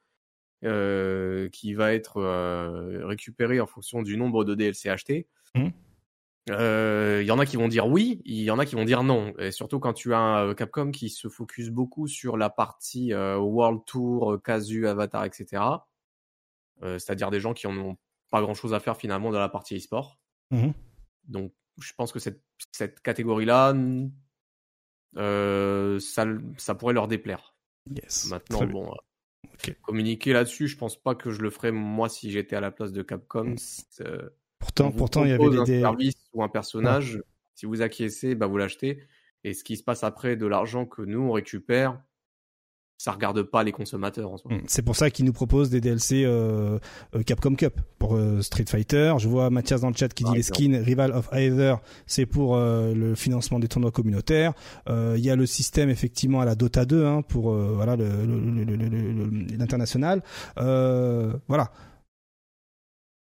euh, 0.63 1.49
qui 1.49 1.73
va 1.73 1.95
être 1.95 2.19
euh, 2.19 3.07
récupéré 3.07 3.61
en 3.61 3.67
fonction 3.67 4.03
du 4.03 4.19
nombre 4.19 4.45
de 4.45 4.55
DLC 4.55 4.91
achetés. 4.91 5.27
Mmh. 5.55 5.69
Euh, 6.51 7.21
il 7.23 7.27
y 7.27 7.31
en 7.31 7.39
a 7.39 7.47
qui 7.47 7.57
vont 7.57 7.69
dire 7.69 7.87
oui, 7.87 8.21
il 8.27 8.43
y 8.43 8.51
en 8.51 8.59
a 8.59 8.67
qui 8.67 8.75
vont 8.75 8.85
dire 8.85 9.03
non. 9.03 9.33
Et 9.39 9.53
surtout 9.53 9.81
quand 9.81 9.95
tu 9.95 10.13
as 10.13 10.19
un 10.19 10.53
Capcom 10.53 10.91
qui 10.91 11.09
se 11.09 11.29
focus 11.29 11.71
beaucoup 11.71 12.09
sur 12.09 12.37
la 12.37 12.51
partie 12.51 13.15
World 13.15 13.87
Tour, 13.87 14.39
Casu, 14.45 14.87
Avatar, 14.87 15.25
etc. 15.25 15.63
C'est-à-dire 16.83 17.31
des 17.31 17.41
gens 17.41 17.55
qui 17.55 17.67
en 17.67 17.77
ont 17.79 17.97
pas 18.31 18.43
grand-chose 18.43 18.75
à 18.75 18.81
faire 18.81 18.99
finalement 18.99 19.31
dans 19.31 19.41
la 19.41 19.49
partie 19.49 19.77
e-sport. 19.77 20.20
Mmh. 20.51 20.71
Donc 21.29 21.53
je 21.81 21.93
pense 21.95 22.13
que 22.13 22.19
cette, 22.19 22.43
cette 22.73 23.01
catégorie-là, 23.01 23.75
ça, 25.15 26.27
ça 26.59 26.75
pourrait 26.75 26.95
leur 26.95 27.09
déplaire. 27.09 27.55
Yes. 27.91 28.27
Maintenant, 28.31 28.67
bon, 28.67 28.95
Communiquer 29.83 30.33
là-dessus, 30.33 30.69
je 30.69 30.77
pense 30.77 31.01
pas 31.01 31.15
que 31.15 31.31
je 31.31 31.43
le 31.43 31.51
ferais 31.51 31.73
moi 31.73 32.09
si 32.09 32.31
j'étais 32.31 32.57
à 32.57 32.61
la 32.61 32.71
place 32.71 32.93
de 32.93 33.03
Capcom. 33.03 33.45
Mm. 33.45 33.57
Euh, 34.01 34.31
pourtant, 34.59 34.93
pourtant, 34.93 35.25
il 35.25 35.31
y 35.31 35.33
avait 35.33 35.65
des 35.65 35.81
service 35.81 36.17
ou 36.33 36.43
un 36.43 36.49
personnage. 36.49 37.23
Si 37.55 37.67
vous 37.67 37.83
acquiescez, 37.83 38.35
bah 38.35 38.47
vous 38.47 38.57
l'achetez. 38.57 39.03
Et 39.45 39.55
ce 39.55 39.65
qui 39.65 39.77
se 39.77 39.83
passe 39.83 40.05
après 40.05 40.37
de 40.37 40.47
l'argent 40.47 40.87
que 40.87 41.03
nous 41.03 41.21
on 41.21 41.33
récupère, 41.33 42.03
ça 43.01 43.13
regarde 43.13 43.43
pas 43.45 43.65
les 43.65 43.73
consommateurs 43.73 44.31
en 44.31 44.37
soi. 44.37 44.53
Hmm, 44.53 44.61
c'est 44.67 44.83
pour 44.83 44.95
ça 44.95 45.09
qu'ils 45.09 45.25
nous 45.25 45.33
proposent 45.33 45.71
des 45.71 45.81
DLC 45.81 46.25
euh, 46.27 46.79
euh, 47.15 47.23
Capcom 47.23 47.55
Cup 47.55 47.81
pour 47.99 48.15
euh, 48.15 48.43
Street 48.43 48.67
Fighter. 48.69 49.15
Je 49.17 49.27
vois 49.27 49.49
Mathias 49.49 49.81
dans 49.81 49.89
le 49.89 49.97
chat 49.97 50.13
qui 50.13 50.23
dit 50.23 50.35
les 50.35 50.43
skins 50.43 50.77
Rival 50.77 51.13
of 51.13 51.31
Either, 51.33 51.77
c'est 52.07 52.27
pour 52.27 52.59
le 52.59 53.15
financement 53.15 53.59
des 53.59 53.69
tournois 53.69 53.91
communautaires. 53.91 54.53
Il 54.87 55.21
y 55.21 55.31
a 55.31 55.37
le 55.37 55.47
système 55.47 55.89
effectivement 55.89 56.43
à 56.43 56.45
la 56.45 56.55
Dota 56.55 56.85
2 56.85 57.07
hein, 57.07 57.23
pour 57.23 57.55
voilà 57.55 57.97
l'international. 57.97 60.23
voilà. 60.57 61.73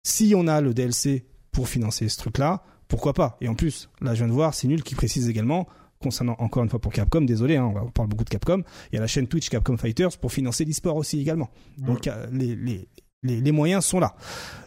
Si 0.03 0.35
on 0.37 0.47
a 0.47 0.61
le 0.61 0.75
DLC 0.75 1.25
pour 1.51 1.67
financer 1.67 2.09
ce 2.09 2.19
truc-là, 2.19 2.63
pourquoi 2.87 3.13
pas? 3.13 3.37
Et 3.41 3.47
en 3.47 3.55
plus, 3.55 3.89
là 4.01 4.13
je 4.13 4.19
viens 4.19 4.27
de 4.27 4.33
voir, 4.33 4.53
c'est 4.53 4.67
nul 4.67 4.83
qui 4.83 4.93
précise 4.93 5.29
également 5.29 5.67
concernant 6.03 6.35
encore 6.39 6.63
une 6.63 6.69
fois 6.69 6.79
pour 6.79 6.91
Capcom, 6.91 7.21
désolé, 7.21 7.55
hein, 7.55 7.73
on 7.75 7.89
parle 7.89 8.09
beaucoup 8.09 8.25
de 8.25 8.29
Capcom, 8.29 8.63
il 8.91 8.95
y 8.95 8.97
a 8.97 9.01
la 9.01 9.07
chaîne 9.07 9.27
Twitch 9.27 9.49
Capcom 9.49 9.77
Fighters 9.77 10.17
pour 10.19 10.31
financer 10.31 10.65
l'e-sport 10.65 10.97
aussi 10.97 11.19
également. 11.19 11.49
Donc 11.77 12.09
les, 12.31 12.55
les, 12.55 12.87
les, 13.23 13.41
les, 13.41 13.51
moyens 13.51 13.85
sont 13.85 13.99
là. 13.99 14.15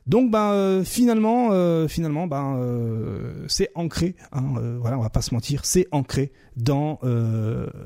Donc 0.06 0.30
ben 0.30 0.52
euh, 0.52 0.84
finalement 0.84 1.48
euh, 1.52 1.88
finalement 1.88 2.26
ben 2.26 2.56
euh, 2.56 3.44
c'est 3.48 3.70
ancré 3.74 4.14
hein, 4.32 4.54
voilà 4.80 4.98
on 4.98 5.02
va 5.02 5.10
pas 5.10 5.20
se 5.20 5.34
mentir 5.34 5.64
c'est 5.64 5.88
ancré 5.90 6.32
dans 6.56 7.00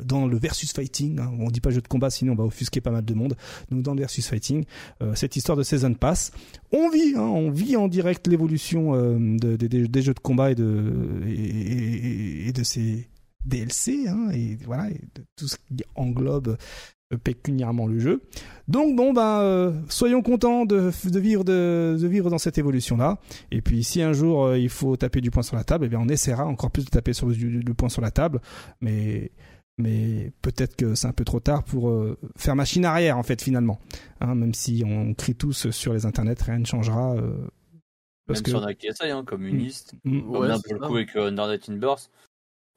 dans 0.05 0.27
le 0.27 0.37
versus 0.37 0.73
fighting 0.73 1.19
hein. 1.19 1.33
on 1.41 1.51
dit 1.51 1.61
pas 1.61 1.70
jeu 1.70 1.81
de 1.81 1.89
combat 1.89 2.11
sinon 2.11 2.35
on 2.35 2.37
va 2.37 2.45
offusquer 2.45 2.81
pas 2.81 2.91
mal 2.91 3.05
de 3.05 3.15
monde 3.15 3.37
donc 3.70 3.83
dans 3.83 3.95
le 3.95 4.01
versus 4.01 4.29
fighting 4.29 4.65
cette 5.15 5.35
histoire 5.35 5.57
de 5.57 5.62
season 5.62 5.95
pass 5.95 6.31
on 6.73 6.91
vit 6.91 7.15
hein, 7.17 7.23
on 7.23 7.51
vit 7.51 7.77
en 7.77 7.89
direct 7.89 8.27
l'évolution 8.27 8.93
de, 8.93 9.57
des 9.57 10.03
jeux 10.03 10.15
de 10.15 10.20
combat 10.20 10.51
et 10.51 10.55
de 10.55 10.93
et 11.27 12.53
de 12.53 12.62
ces 12.62 13.09
DLC, 13.44 14.07
hein, 14.09 14.31
et 14.33 14.57
voilà, 14.65 14.91
et 14.91 15.01
tout 15.36 15.49
ce 15.49 15.57
qui 15.57 15.83
englobe 15.94 16.57
euh, 17.12 17.17
pécuniairement 17.17 17.89
le 17.89 17.99
jeu. 17.99 18.23
Donc 18.69 18.94
bon 18.94 19.12
ben 19.12 19.41
euh, 19.41 19.73
soyons 19.89 20.23
contents 20.23 20.65
de, 20.65 20.93
de 21.10 21.19
vivre 21.19 21.43
de, 21.43 21.97
de, 22.01 22.07
vivre 22.07 22.31
dans 22.31 22.39
cette 22.39 22.57
évolution 22.57 22.97
là. 22.97 23.19
Et 23.51 23.62
puis 23.62 23.83
si 23.83 24.01
un 24.01 24.12
jour 24.12 24.44
euh, 24.44 24.59
il 24.59 24.69
faut 24.69 24.97
taper 24.97 25.20
du 25.20 25.33
poing 25.33 25.43
sur 25.43 25.57
la 25.57 25.65
table, 25.65 25.86
eh 25.86 25.89
bien 25.89 25.99
on 25.99 26.09
essaiera 26.09 26.47
encore 26.47 26.70
plus 26.70 26.85
de 26.85 26.91
taper 26.91 27.12
sur 27.12 27.27
le, 27.27 27.75
poing 27.75 27.89
sur 27.89 28.01
la 28.01 28.12
table. 28.12 28.41
Mais 28.81 29.33
mais 29.77 30.31
peut-être 30.41 30.77
que 30.77 30.94
c'est 30.94 31.09
un 31.09 31.12
peu 31.12 31.25
trop 31.25 31.41
tard 31.41 31.65
pour 31.65 31.93
faire 32.36 32.55
machine 32.55 32.85
arrière 32.85 33.19
en 33.19 33.25
fait 33.25 33.43
finalement. 33.43 33.81
Hein, 34.20 34.36
même 34.36 34.55
si 34.55 34.85
on 34.86 35.12
crie 35.15 35.35
tous 35.35 35.70
sur 35.70 35.93
les 35.93 36.07
internets, 36.07 36.36
rien 36.41 36.59
ne 36.59 36.65
changera. 36.65 37.17
parce 38.28 38.39
même 38.39 38.43
que... 38.44 38.51
sur 38.51 38.65
a 38.65 38.75
qui 38.75 38.86
essayent, 38.86 39.10
hein, 39.10 39.25
communiste, 39.25 39.94
mm. 40.05 40.17
mm. 40.17 40.20
comme 40.20 40.31
ouais, 40.31 40.49
pour 40.62 40.75
le 40.75 40.78
coup 40.78 40.94
avec 40.94 41.17
Internet 41.17 41.69
in 41.69 41.77
Burst. 41.77 42.12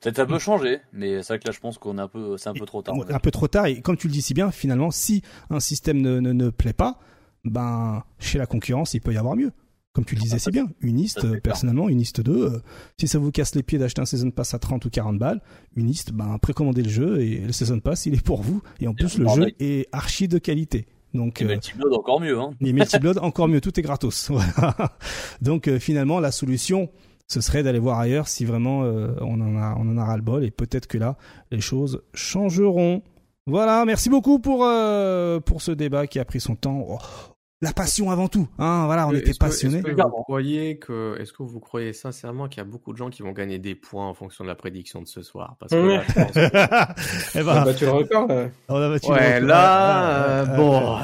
Peut-être 0.03 0.19
un 0.19 0.25
peu 0.25 0.39
changé, 0.39 0.79
mais 0.91 1.23
c'est 1.23 1.33
vrai 1.33 1.39
que 1.39 1.47
là, 1.47 1.53
je 1.53 1.59
pense 1.59 1.77
qu'on 1.77 1.97
est 1.97 2.01
un 2.01 2.07
peu, 2.07 2.37
c'est 2.37 2.49
un 2.49 2.53
peu 2.53 2.65
trop 2.65 2.81
tard. 2.81 2.95
Un 3.09 3.19
peu 3.19 3.31
trop 3.31 3.47
tard, 3.47 3.67
et 3.67 3.81
comme 3.81 3.95
tu 3.95 4.07
le 4.07 4.13
dis 4.13 4.21
si 4.21 4.33
bien, 4.33 4.51
finalement, 4.51 4.91
si 4.91 5.21
un 5.49 5.59
système 5.61 6.01
ne, 6.01 6.19
ne, 6.19 6.33
ne 6.33 6.49
plaît 6.49 6.73
pas, 6.73 6.99
ben, 7.45 8.03
chez 8.19 8.37
la 8.37 8.45
concurrence, 8.45 8.93
il 8.93 9.01
peut 9.01 9.13
y 9.13 9.17
avoir 9.17 9.35
mieux. 9.35 9.51
Comme 9.93 10.05
tu 10.05 10.15
le 10.15 10.21
disais 10.21 10.39
si 10.39 10.49
bien, 10.49 10.67
Unist, 10.81 11.39
personnellement, 11.41 11.87
Unist 11.87 12.19
2, 12.19 12.31
euh, 12.31 12.59
si 12.99 13.07
ça 13.07 13.19
vous 13.19 13.31
casse 13.31 13.53
les 13.53 13.61
pieds 13.61 13.77
d'acheter 13.77 14.01
un 14.01 14.05
Season 14.05 14.31
Pass 14.31 14.55
à 14.55 14.59
30 14.59 14.83
ou 14.85 14.89
40 14.89 15.19
balles, 15.19 15.39
Unist, 15.75 16.11
ben, 16.11 16.39
précommandez 16.41 16.81
le 16.81 16.89
jeu 16.89 17.21
et 17.21 17.37
le 17.37 17.51
Season 17.51 17.79
Pass, 17.79 18.07
il 18.07 18.15
est 18.15 18.25
pour 18.25 18.41
vous. 18.41 18.63
Et 18.79 18.87
en 18.87 18.95
plus, 18.95 19.19
le 19.19 19.27
jeu 19.29 19.51
est 19.59 19.87
archi 19.91 20.27
de 20.27 20.39
qualité. 20.39 20.87
Donc, 21.13 21.41
et 21.41 21.45
Multiblood 21.45 21.93
encore 21.93 22.19
mieux, 22.19 22.39
hein. 22.39 22.51
Et 22.61 22.73
Multiblood 22.73 23.19
encore 23.19 23.47
mieux, 23.47 23.61
tout 23.61 23.79
est 23.79 23.83
gratos. 23.83 24.29
Voilà. 24.31 24.97
Donc, 25.41 25.67
euh, 25.67 25.77
finalement, 25.77 26.19
la 26.19 26.31
solution, 26.31 26.89
ce 27.27 27.41
serait 27.41 27.63
d'aller 27.63 27.79
voir 27.79 27.99
ailleurs 27.99 28.27
si 28.27 28.45
vraiment 28.45 28.83
euh, 28.83 29.15
on 29.21 29.39
en 29.41 29.57
a 29.57 29.75
on 29.77 29.89
en 29.89 29.97
a 29.97 30.05
ras 30.05 30.17
le 30.17 30.23
bol 30.23 30.43
et 30.43 30.51
peut-être 30.51 30.87
que 30.87 30.97
là 30.97 31.17
les 31.51 31.61
choses 31.61 32.03
changeront. 32.13 33.01
Voilà, 33.45 33.83
merci 33.85 34.09
beaucoup 34.09 34.39
pour 34.39 34.63
euh, 34.63 35.39
ce 35.57 35.71
débat 35.71 36.07
qui 36.07 36.19
a 36.19 36.25
pris 36.25 36.39
son 36.39 36.55
temps. 36.55 36.85
Oh, 36.87 37.32
la 37.61 37.71
passion 37.71 38.11
avant 38.11 38.27
tout. 38.27 38.47
Hein, 38.59 38.83
voilà, 38.87 39.07
on 39.07 39.13
était 39.13 39.31
passionnés. 39.39 39.77
Est-ce 39.77 39.95
que, 39.95 40.01
vous 40.01 40.23
croyez 40.23 40.77
que, 40.79 41.17
est-ce 41.19 41.31
que 41.31 41.43
vous 41.43 41.59
croyez 41.61 41.93
sincèrement 41.93 42.49
qu'il 42.49 42.57
y 42.57 42.61
a 42.61 42.65
beaucoup 42.65 42.91
de 42.91 42.97
gens 42.97 43.09
qui 43.09 43.21
vont 43.21 43.31
gagner 43.31 43.57
des 43.57 43.73
points 43.73 44.05
en 44.05 44.13
fonction 44.13 44.43
de 44.43 44.49
la 44.49 44.55
prédiction 44.55 45.01
de 45.01 45.07
ce 45.07 45.21
soir? 45.21 45.55
Parce 45.59 45.71
que 45.71 45.77
là, 45.77 46.03
je 46.05 46.13
pense 46.13 46.31
que... 46.31 46.39
eh 47.39 47.43
ben, 47.43 47.47
on 47.47 47.49
a 47.49 47.65
battu 47.65 47.85
le 47.85 47.91
record. 47.91 48.27
Là. 48.27 48.49
On 48.67 48.75
a 48.75 48.89
battu 48.89 49.11
ouais, 49.11 49.39
le 49.39 49.45
record. 49.45 49.47
là, 49.47 50.39
euh, 50.41 50.45
bon. 50.57 50.97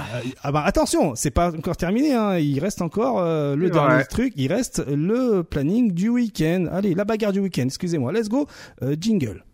ah 0.44 0.52
bah 0.52 0.64
attention, 0.66 1.16
c'est 1.16 1.32
pas 1.32 1.56
encore 1.56 1.78
terminé. 1.78 2.14
Hein. 2.14 2.38
Il 2.38 2.60
reste 2.60 2.82
encore 2.82 3.19
euh, 3.19 3.56
le 3.56 3.69
dernier 3.69 4.03
truc. 4.06 4.34
Il 4.36 4.52
reste 4.52 4.86
le 4.86 5.44
planning 5.44 5.94
du 5.94 6.10
week-end. 6.10 6.68
Allez, 6.72 6.94
la 6.94 7.06
bagarre 7.06 7.32
du 7.32 7.40
week-end. 7.40 7.66
Excusez-moi. 7.66 8.11
Let's 8.11 8.28
go. 8.28 8.48
Euh, 8.84 8.95
jingle. 9.00 9.45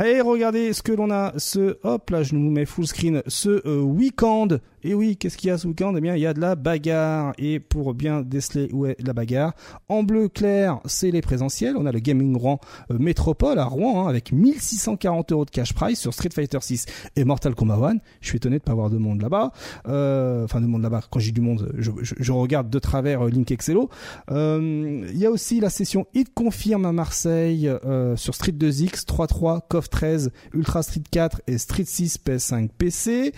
Allez, 0.00 0.20
regardez 0.20 0.72
ce 0.74 0.80
que 0.80 0.92
l'on 0.92 1.10
a. 1.10 1.32
Ce, 1.38 1.76
hop, 1.82 2.10
là, 2.10 2.22
je 2.22 2.36
nous 2.36 2.52
mets 2.52 2.66
full 2.66 2.86
screen. 2.86 3.20
Ce 3.26 3.66
euh, 3.66 3.80
week-end 3.80 4.46
et 4.84 4.94
oui, 4.94 5.16
qu'est-ce 5.16 5.36
qu'il 5.36 5.48
y 5.48 5.50
a 5.50 5.58
ce 5.58 5.66
week-end? 5.66 5.92
Eh 5.96 6.00
bien, 6.00 6.14
il 6.14 6.22
y 6.22 6.26
a 6.26 6.34
de 6.34 6.40
la 6.40 6.54
bagarre. 6.54 7.32
Et 7.38 7.58
pour 7.58 7.94
bien 7.94 8.22
déceler 8.22 8.68
où 8.72 8.86
est 8.86 8.96
la 9.04 9.12
bagarre, 9.12 9.54
en 9.88 10.04
bleu 10.04 10.28
clair, 10.28 10.78
c'est 10.84 11.10
les 11.10 11.20
présentiels. 11.20 11.76
On 11.76 11.84
a 11.86 11.92
le 11.92 11.98
Gaming 11.98 12.36
Rouen 12.36 12.60
euh, 12.90 12.98
Métropole 12.98 13.58
à 13.58 13.64
Rouen, 13.64 14.04
hein, 14.04 14.08
avec 14.08 14.30
1640 14.30 15.32
euros 15.32 15.44
de 15.44 15.50
cash 15.50 15.72
price 15.74 16.00
sur 16.00 16.14
Street 16.14 16.30
Fighter 16.32 16.58
6 16.60 16.86
et 17.16 17.24
Mortal 17.24 17.54
Kombat 17.54 17.74
1. 17.74 17.96
Je 18.20 18.28
suis 18.28 18.36
étonné 18.36 18.58
de 18.58 18.62
pas 18.62 18.72
avoir 18.72 18.88
de 18.90 18.98
monde 18.98 19.20
là-bas. 19.20 19.52
Euh, 19.88 20.44
enfin, 20.44 20.60
de 20.60 20.66
monde 20.66 20.82
là-bas. 20.82 21.02
Quand 21.10 21.18
j'ai 21.18 21.32
du 21.32 21.40
monde, 21.40 21.74
je, 21.76 22.32
regarde 22.32 22.70
de 22.70 22.78
travers 22.78 23.26
euh, 23.26 23.30
Link 23.30 23.50
Excello. 23.50 23.90
il 24.30 25.18
y 25.18 25.26
a 25.26 25.30
aussi 25.30 25.58
la 25.58 25.70
session 25.70 26.06
Hit 26.14 26.32
Confirme 26.34 26.86
à 26.86 26.92
Marseille 26.92 27.68
sur 28.14 28.34
Street 28.34 28.52
2X, 28.52 29.04
3.3, 29.06 29.60
KOF 29.68 29.87
13, 29.88 30.30
Ultra 30.54 30.82
Street 30.82 31.02
4 31.10 31.42
et 31.46 31.58
Street 31.58 31.84
6 31.84 32.18
PS5 32.24 32.68
PC. 32.76 33.32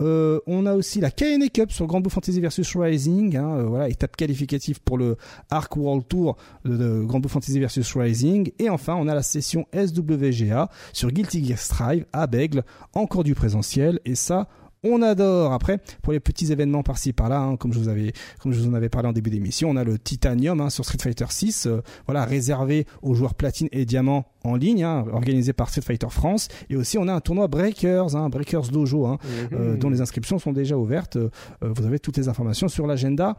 on 0.00 0.66
a 0.66 0.74
aussi 0.74 1.00
la 1.00 1.10
KNA 1.10 1.48
Cup 1.48 1.72
sur 1.72 1.86
Grand 1.86 2.00
Blue 2.00 2.10
Fantasy 2.10 2.40
versus 2.40 2.76
Rising, 2.76 3.38
voilà, 3.38 3.88
étape 3.88 4.16
qualificative 4.16 4.80
pour 4.80 4.98
le 4.98 5.16
Arc 5.50 5.76
World 5.76 6.06
Tour 6.08 6.36
de, 6.64 7.02
Grand 7.02 7.20
Blue 7.20 7.28
Fantasy 7.28 7.58
versus 7.58 7.96
Rising. 7.96 8.52
Et 8.58 8.68
enfin, 8.70 8.94
on 8.94 9.08
a 9.08 9.14
la 9.14 9.22
session 9.22 9.66
SWGA 9.74 10.68
sur 10.92 11.10
Guilty 11.10 11.44
Gear 11.44 11.58
Strive 11.58 12.06
à 12.12 12.26
Bègle, 12.26 12.64
encore 12.94 13.24
du 13.24 13.34
présentiel, 13.34 14.00
et 14.04 14.14
ça, 14.14 14.48
on 14.88 15.02
adore. 15.02 15.52
Après, 15.52 15.78
pour 16.02 16.12
les 16.12 16.20
petits 16.20 16.52
événements 16.52 16.82
par-ci 16.82 17.12
par-là, 17.12 17.40
hein, 17.40 17.56
comme 17.56 17.72
je 17.72 17.78
vous 17.78 17.88
avais, 17.88 18.12
comme 18.40 18.52
je 18.52 18.60
vous 18.60 18.68
en 18.68 18.74
avais 18.74 18.88
parlé 18.88 19.08
en 19.08 19.12
début 19.12 19.30
d'émission, 19.30 19.70
on 19.70 19.76
a 19.76 19.84
le 19.84 19.98
Titanium 19.98 20.60
hein, 20.60 20.70
sur 20.70 20.84
Street 20.84 20.98
Fighter 21.00 21.26
6, 21.28 21.66
euh, 21.66 21.80
voilà, 22.06 22.24
réservé 22.24 22.86
aux 23.02 23.14
joueurs 23.14 23.34
platine 23.34 23.68
et 23.72 23.84
diamant 23.84 24.26
en 24.44 24.56
ligne, 24.56 24.84
hein, 24.84 25.04
organisé 25.12 25.52
par 25.52 25.68
Street 25.68 25.82
Fighter 25.82 26.10
France. 26.10 26.48
Et 26.70 26.76
aussi, 26.76 26.98
on 26.98 27.08
a 27.08 27.12
un 27.12 27.20
tournoi 27.20 27.48
Breakers, 27.48 28.28
Breakers 28.30 28.68
Dojo, 28.68 29.06
mhm. 29.06 29.18
euh, 29.52 29.76
dont 29.76 29.90
les 29.90 30.00
inscriptions 30.00 30.38
sont 30.38 30.52
déjà 30.52 30.76
ouvertes. 30.76 31.16
Euh, 31.16 31.30
vous 31.62 31.86
avez 31.86 31.98
toutes 31.98 32.16
les 32.16 32.28
informations 32.28 32.68
sur 32.68 32.86
l'agenda. 32.86 33.36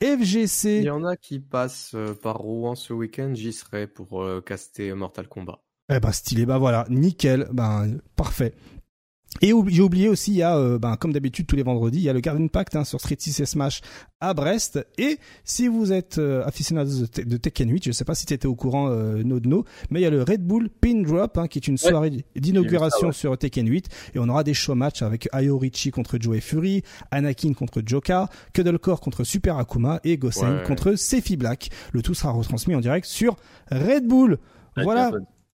FGC. 0.00 0.78
Il 0.78 0.84
y 0.84 0.90
en 0.90 1.04
a 1.04 1.16
qui 1.16 1.40
passent 1.40 1.96
par 2.22 2.36
Rouen 2.36 2.76
ce 2.76 2.92
week-end. 2.92 3.32
J'y 3.34 3.52
serai 3.52 3.88
pour 3.88 4.24
caster 4.46 4.94
Mortal 4.94 5.26
Kombat. 5.26 5.60
Eh 5.90 6.00
ben 6.00 6.12
stylé, 6.12 6.44
bah 6.44 6.58
voilà, 6.58 6.84
nickel, 6.90 7.48
ben 7.50 7.98
parfait. 8.14 8.52
Et 9.40 9.52
j'ai 9.68 9.82
oublié 9.82 10.08
aussi, 10.08 10.32
il 10.32 10.38
y 10.38 10.42
a, 10.42 10.56
euh, 10.56 10.78
ben, 10.78 10.96
comme 10.96 11.12
d'habitude 11.12 11.46
tous 11.46 11.56
les 11.56 11.62
vendredis, 11.62 11.98
il 11.98 12.04
y 12.04 12.08
a 12.08 12.12
le 12.12 12.20
Garden 12.20 12.48
Pact 12.48 12.76
hein, 12.76 12.84
sur 12.84 13.00
Street 13.00 13.16
6 13.18 13.40
et 13.40 13.46
Smash 13.46 13.80
à 14.20 14.34
Brest. 14.34 14.84
Et 14.98 15.18
si 15.44 15.68
vous 15.68 15.92
êtes 15.92 16.18
euh, 16.18 16.44
aficionado 16.44 16.90
de, 16.90 17.36
Tekken 17.36 17.70
8, 17.70 17.84
je 17.84 17.90
ne 17.90 17.92
sais 17.92 18.04
pas 18.04 18.14
si 18.14 18.26
tu 18.26 18.34
étais 18.34 18.46
au 18.46 18.54
courant, 18.54 18.88
euh, 18.90 19.22
no 19.22 19.40
de 19.40 19.48
no, 19.48 19.64
mais 19.90 20.00
il 20.00 20.02
y 20.02 20.06
a 20.06 20.10
le 20.10 20.22
Red 20.22 20.44
Bull 20.44 20.68
Pin 20.68 21.02
Drop, 21.02 21.38
hein, 21.38 21.46
qui 21.46 21.58
est 21.58 21.68
une 21.68 21.78
soirée 21.78 22.24
d'inauguration 22.36 23.12
sur 23.12 23.36
Tekken 23.38 23.68
8. 23.68 23.88
Et 24.14 24.18
on 24.18 24.28
aura 24.28 24.44
des 24.44 24.54
show 24.54 24.74
matchs 24.74 25.02
avec 25.02 25.28
Ayo 25.32 25.58
Richie 25.58 25.90
contre 25.90 26.18
Joe 26.20 26.40
Fury, 26.40 26.82
Anakin 27.10 27.52
contre 27.52 27.82
Joka, 27.84 28.28
Cuddlecore 28.52 29.00
contre 29.00 29.24
Super 29.24 29.58
Akuma 29.58 30.00
et 30.04 30.16
Gosen 30.16 30.62
contre 30.66 30.94
Sefi 30.94 31.36
Black. 31.36 31.70
Le 31.92 32.02
tout 32.02 32.14
sera 32.14 32.32
retransmis 32.32 32.74
en 32.74 32.80
direct 32.80 33.06
sur 33.06 33.36
Red 33.70 34.06
Bull. 34.06 34.38
voilà 34.76 35.12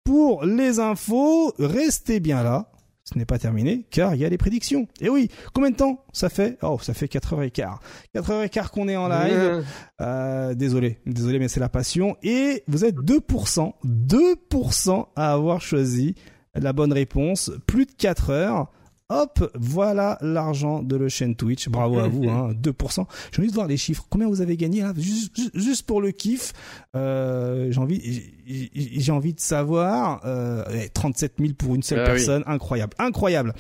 pour 0.04 0.44
les 0.44 0.80
infos. 0.80 1.52
Restez 1.58 2.18
bien 2.18 2.42
là 2.42 2.72
ce 3.08 3.16
n'est 3.16 3.24
pas 3.24 3.38
terminé 3.38 3.86
car 3.90 4.14
il 4.14 4.20
y 4.20 4.24
a 4.24 4.28
les 4.28 4.38
prédictions. 4.38 4.86
Et 5.00 5.08
oui, 5.08 5.30
combien 5.54 5.70
de 5.70 5.76
temps 5.76 6.04
ça 6.12 6.28
fait? 6.28 6.58
Oh, 6.62 6.78
ça 6.80 6.94
fait 6.94 7.06
4h15. 7.06 7.76
4h15 8.14 8.68
qu'on 8.68 8.88
est 8.88 8.96
en 8.96 9.08
live. 9.08 9.64
Euh, 10.00 10.54
désolé, 10.54 10.98
désolé 11.06 11.38
mais 11.38 11.48
c'est 11.48 11.60
la 11.60 11.68
passion 11.68 12.16
et 12.22 12.64
vous 12.68 12.84
êtes 12.84 12.96
2% 12.96 13.72
2% 13.84 15.06
à 15.16 15.32
avoir 15.32 15.60
choisi 15.60 16.14
la 16.54 16.72
bonne 16.72 16.92
réponse, 16.92 17.52
plus 17.66 17.86
de 17.86 17.92
4 17.92 18.30
heures. 18.30 18.70
Hop, 19.10 19.50
voilà 19.58 20.18
l'argent 20.20 20.82
de 20.82 20.94
le 20.94 21.08
chaîne 21.08 21.34
Twitch. 21.34 21.68
Bravo 21.70 21.98
à 21.98 22.08
vous, 22.08 22.28
hein, 22.28 22.52
2%. 22.62 23.06
J'ai 23.32 23.40
envie 23.40 23.48
de 23.48 23.54
voir 23.54 23.66
les 23.66 23.78
chiffres. 23.78 24.06
Combien 24.10 24.28
vous 24.28 24.42
avez 24.42 24.58
gagné 24.58 24.84
juste, 24.96 25.86
pour 25.86 26.02
le 26.02 26.10
kiff. 26.10 26.52
Euh, 26.94 27.72
j'ai 27.72 27.80
envie, 27.80 28.22
j'ai 28.46 29.12
envie 29.12 29.32
de 29.32 29.40
savoir. 29.40 30.20
Euh, 30.26 30.62
37 30.92 31.34
000 31.38 31.52
pour 31.54 31.74
une 31.74 31.82
seule 31.82 32.00
ah 32.00 32.06
personne, 32.06 32.42
incroyable, 32.46 32.94
incroyable. 32.98 33.54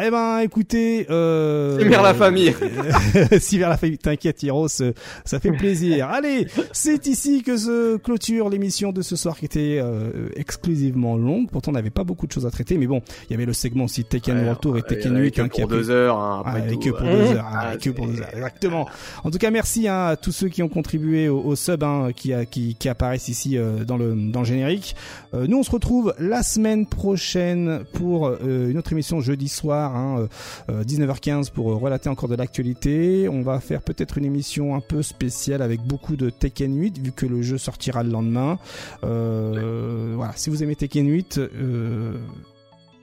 Eh 0.00 0.10
ben, 0.10 0.38
écoutez, 0.38 1.06
euh... 1.10 1.76
vers 1.80 2.02
la 2.02 2.14
famille. 2.14 2.54
si 3.40 3.58
vers 3.58 3.68
la 3.68 3.76
famille. 3.76 3.98
T'inquiète, 3.98 4.40
Hiros, 4.44 4.68
ça 4.68 5.40
fait 5.40 5.50
plaisir. 5.50 6.08
Allez, 6.12 6.46
c'est 6.72 7.08
ici 7.08 7.42
que 7.42 7.56
se 7.56 7.96
clôture 7.96 8.48
l'émission 8.48 8.92
de 8.92 9.02
ce 9.02 9.16
soir 9.16 9.36
qui 9.36 9.46
était 9.46 9.80
euh, 9.82 10.28
exclusivement 10.36 11.16
longue. 11.16 11.50
Pourtant, 11.50 11.72
on 11.72 11.74
n'avait 11.74 11.90
pas 11.90 12.04
beaucoup 12.04 12.28
de 12.28 12.32
choses 12.32 12.46
à 12.46 12.50
traiter, 12.50 12.78
mais 12.78 12.86
bon, 12.86 13.02
il 13.28 13.32
y 13.32 13.34
avait 13.34 13.44
le 13.44 13.52
segment 13.52 13.84
aussi 13.84 14.04
Tekken 14.04 14.38
World 14.38 14.60
Tour 14.60 14.78
et 14.78 14.82
Tekken 14.82 15.18
8 15.18 15.38
hein, 15.40 15.48
qui 15.48 15.62
a 15.62 15.66
deux 15.66 15.90
heures. 15.90 16.16
Hein, 16.16 16.42
après 16.46 16.62
ah, 16.64 16.76
que 16.76 16.90
pour 16.90 17.00
deux 17.00 17.32
heures. 17.32 17.46
Ah, 17.52 17.76
que 17.76 17.90
pour 17.90 18.06
deux 18.06 18.20
heures. 18.20 18.34
Exactement. 18.34 18.86
En 19.24 19.30
tout 19.30 19.38
cas, 19.38 19.50
merci 19.50 19.88
hein, 19.88 20.06
à 20.06 20.16
tous 20.16 20.32
ceux 20.32 20.48
qui 20.48 20.62
ont 20.62 20.68
contribué 20.68 21.28
au, 21.28 21.56
sub 21.56 21.82
hein, 21.82 22.10
qui, 22.14 22.32
qui, 22.50 22.76
qui 22.76 22.88
apparaissent 22.88 23.28
ici 23.28 23.58
euh, 23.58 23.84
dans 23.84 23.96
le 23.96 24.14
dans 24.14 24.40
le 24.40 24.46
générique. 24.46 24.94
Euh, 25.34 25.46
nous, 25.46 25.58
on 25.58 25.62
se 25.62 25.70
retrouve 25.70 26.14
la 26.18 26.42
semaine 26.42 26.86
prochaine 26.86 27.84
pour 27.92 28.28
euh, 28.28 28.70
une 28.70 28.78
autre 28.78 28.92
émission 28.92 29.20
jeudi 29.20 29.48
soir, 29.48 29.87
hein, 29.94 30.28
19h15 30.68 31.48
euh, 31.48 31.50
pour 31.54 31.66
relater 31.80 32.08
encore 32.08 32.28
de 32.28 32.34
l'actualité. 32.34 33.28
On 33.28 33.42
va 33.42 33.60
faire 33.60 33.82
peut-être 33.82 34.18
une 34.18 34.24
émission 34.24 34.74
un 34.74 34.80
peu 34.80 35.02
spéciale 35.02 35.62
avec 35.62 35.80
beaucoup 35.82 36.16
de 36.16 36.30
Tekken 36.30 36.76
8 36.76 36.98
vu 36.98 37.12
que 37.12 37.26
le 37.26 37.42
jeu 37.42 37.58
sortira 37.58 38.02
le 38.02 38.10
lendemain. 38.10 38.58
Voilà, 39.02 40.32
si 40.36 40.50
vous 40.50 40.62
aimez 40.62 40.76
Tekken 40.76 41.08
8 41.08 41.40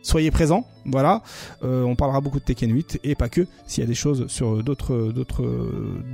soyez 0.06 0.32
présents. 0.32 0.66
Voilà, 0.86 1.24
euh, 1.64 1.84
on 1.84 1.96
parlera 1.96 2.22
beaucoup 2.22 2.40
de 2.40 2.44
Tekken 2.44 2.72
8 2.72 3.00
et 3.04 3.16
pas 3.16 3.28
que. 3.28 3.48
S'il 3.66 3.84
y 3.84 3.84
a 3.84 3.88
des 3.88 3.96
choses 3.96 4.28
sur 4.28 4.64
d'autres 4.64 5.12
d'autres 5.12 5.44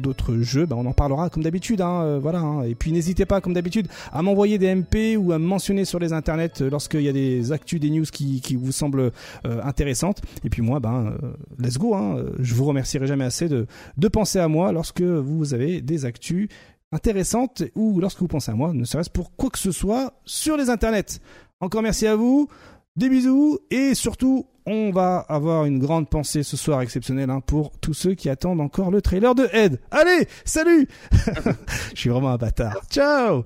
d'autres 0.02 0.38
jeux, 0.38 0.66
ben 0.66 0.78
on 0.78 0.86
en 0.86 0.94
parlera 0.94 1.30
comme 1.30 1.44
d'habitude. 1.44 1.82
Hein, 1.82 2.02
euh, 2.04 2.20
voilà. 2.22 2.40
Hein. 2.40 2.64
Et 2.64 2.74
puis 2.74 2.94
n'hésitez 2.94 3.26
pas, 3.26 3.42
comme 3.42 3.54
d'habitude, 3.54 3.88
à 4.14 4.22
m'envoyer 4.22 4.58
des 4.58 4.74
MP 4.74 5.18
ou 5.18 5.34
à 5.34 5.40
me 5.40 5.46
mentionner 5.46 5.84
sur 5.84 6.00
les 6.00 6.14
internets 6.14 6.62
euh, 6.62 6.70
lorsqu'il 6.70 7.02
y 7.02 7.10
a 7.10 7.14
des 7.14 7.52
actus, 7.52 7.82
des 7.82 7.90
news 7.90 8.06
qui, 8.10 8.40
qui 8.40 8.56
vous 8.56 8.72
semblent 8.72 9.12
intéressantes. 9.44 10.22
Et 10.46 10.50
puis 10.50 10.62
moi, 10.62 10.80
ben 10.80 11.14
let's 11.60 11.78
go. 11.78 11.94
Hein. 11.94 12.24
Je 12.40 12.56
vous 12.56 12.66
remercierai 12.66 13.08
jamais 13.08 13.26
assez 13.26 13.50
de 13.50 13.68
de 13.98 14.08
penser 14.08 14.40
à 14.40 14.48
moi 14.48 14.72
lorsque 14.72 15.02
vous 15.02 15.54
avez 15.54 15.82
des 15.82 16.06
actus 16.06 16.48
intéressantes 16.94 17.64
ou 17.76 18.00
lorsque 18.00 18.20
vous 18.20 18.28
pensez 18.28 18.52
à 18.52 18.56
moi, 18.56 18.72
ne 18.74 18.86
serait-ce 18.86 19.10
pour 19.10 19.36
quoi 19.36 19.50
que 19.50 19.60
ce 19.60 19.72
soit 19.72 20.14
sur 20.26 20.56
les 20.56 20.70
internets. 20.70 21.20
Encore 21.60 21.82
merci 21.82 22.08
à 22.08 22.16
vous. 22.16 22.48
Des 22.98 23.08
bisous 23.10 23.60
et 23.70 23.96
surtout, 23.96 24.48
on 24.66 24.92
va 24.92 25.20
avoir 25.20 25.66
une 25.66 25.80
grande 25.80 26.10
pensée 26.10 26.44
ce 26.44 26.58
soir 26.58 26.82
exceptionnelle 26.82 27.30
hein, 27.30 27.40
pour 27.40 27.72
tous 27.80 27.94
ceux 27.94 28.16
qui 28.16 28.30
attendent 28.30 28.62
encore 28.62 28.92
le 28.92 29.02
trailer 29.02 29.34
de 29.34 29.48
Ed. 29.54 29.80
Allez, 29.92 30.28
salut 30.44 30.88
Je 31.94 32.00
suis 32.00 32.10
vraiment 32.10 32.32
un 32.32 32.38
bâtard. 32.38 32.82
Ciao 32.90 33.44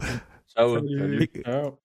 Ciao. 0.55 0.79
Ciao. 1.43 1.77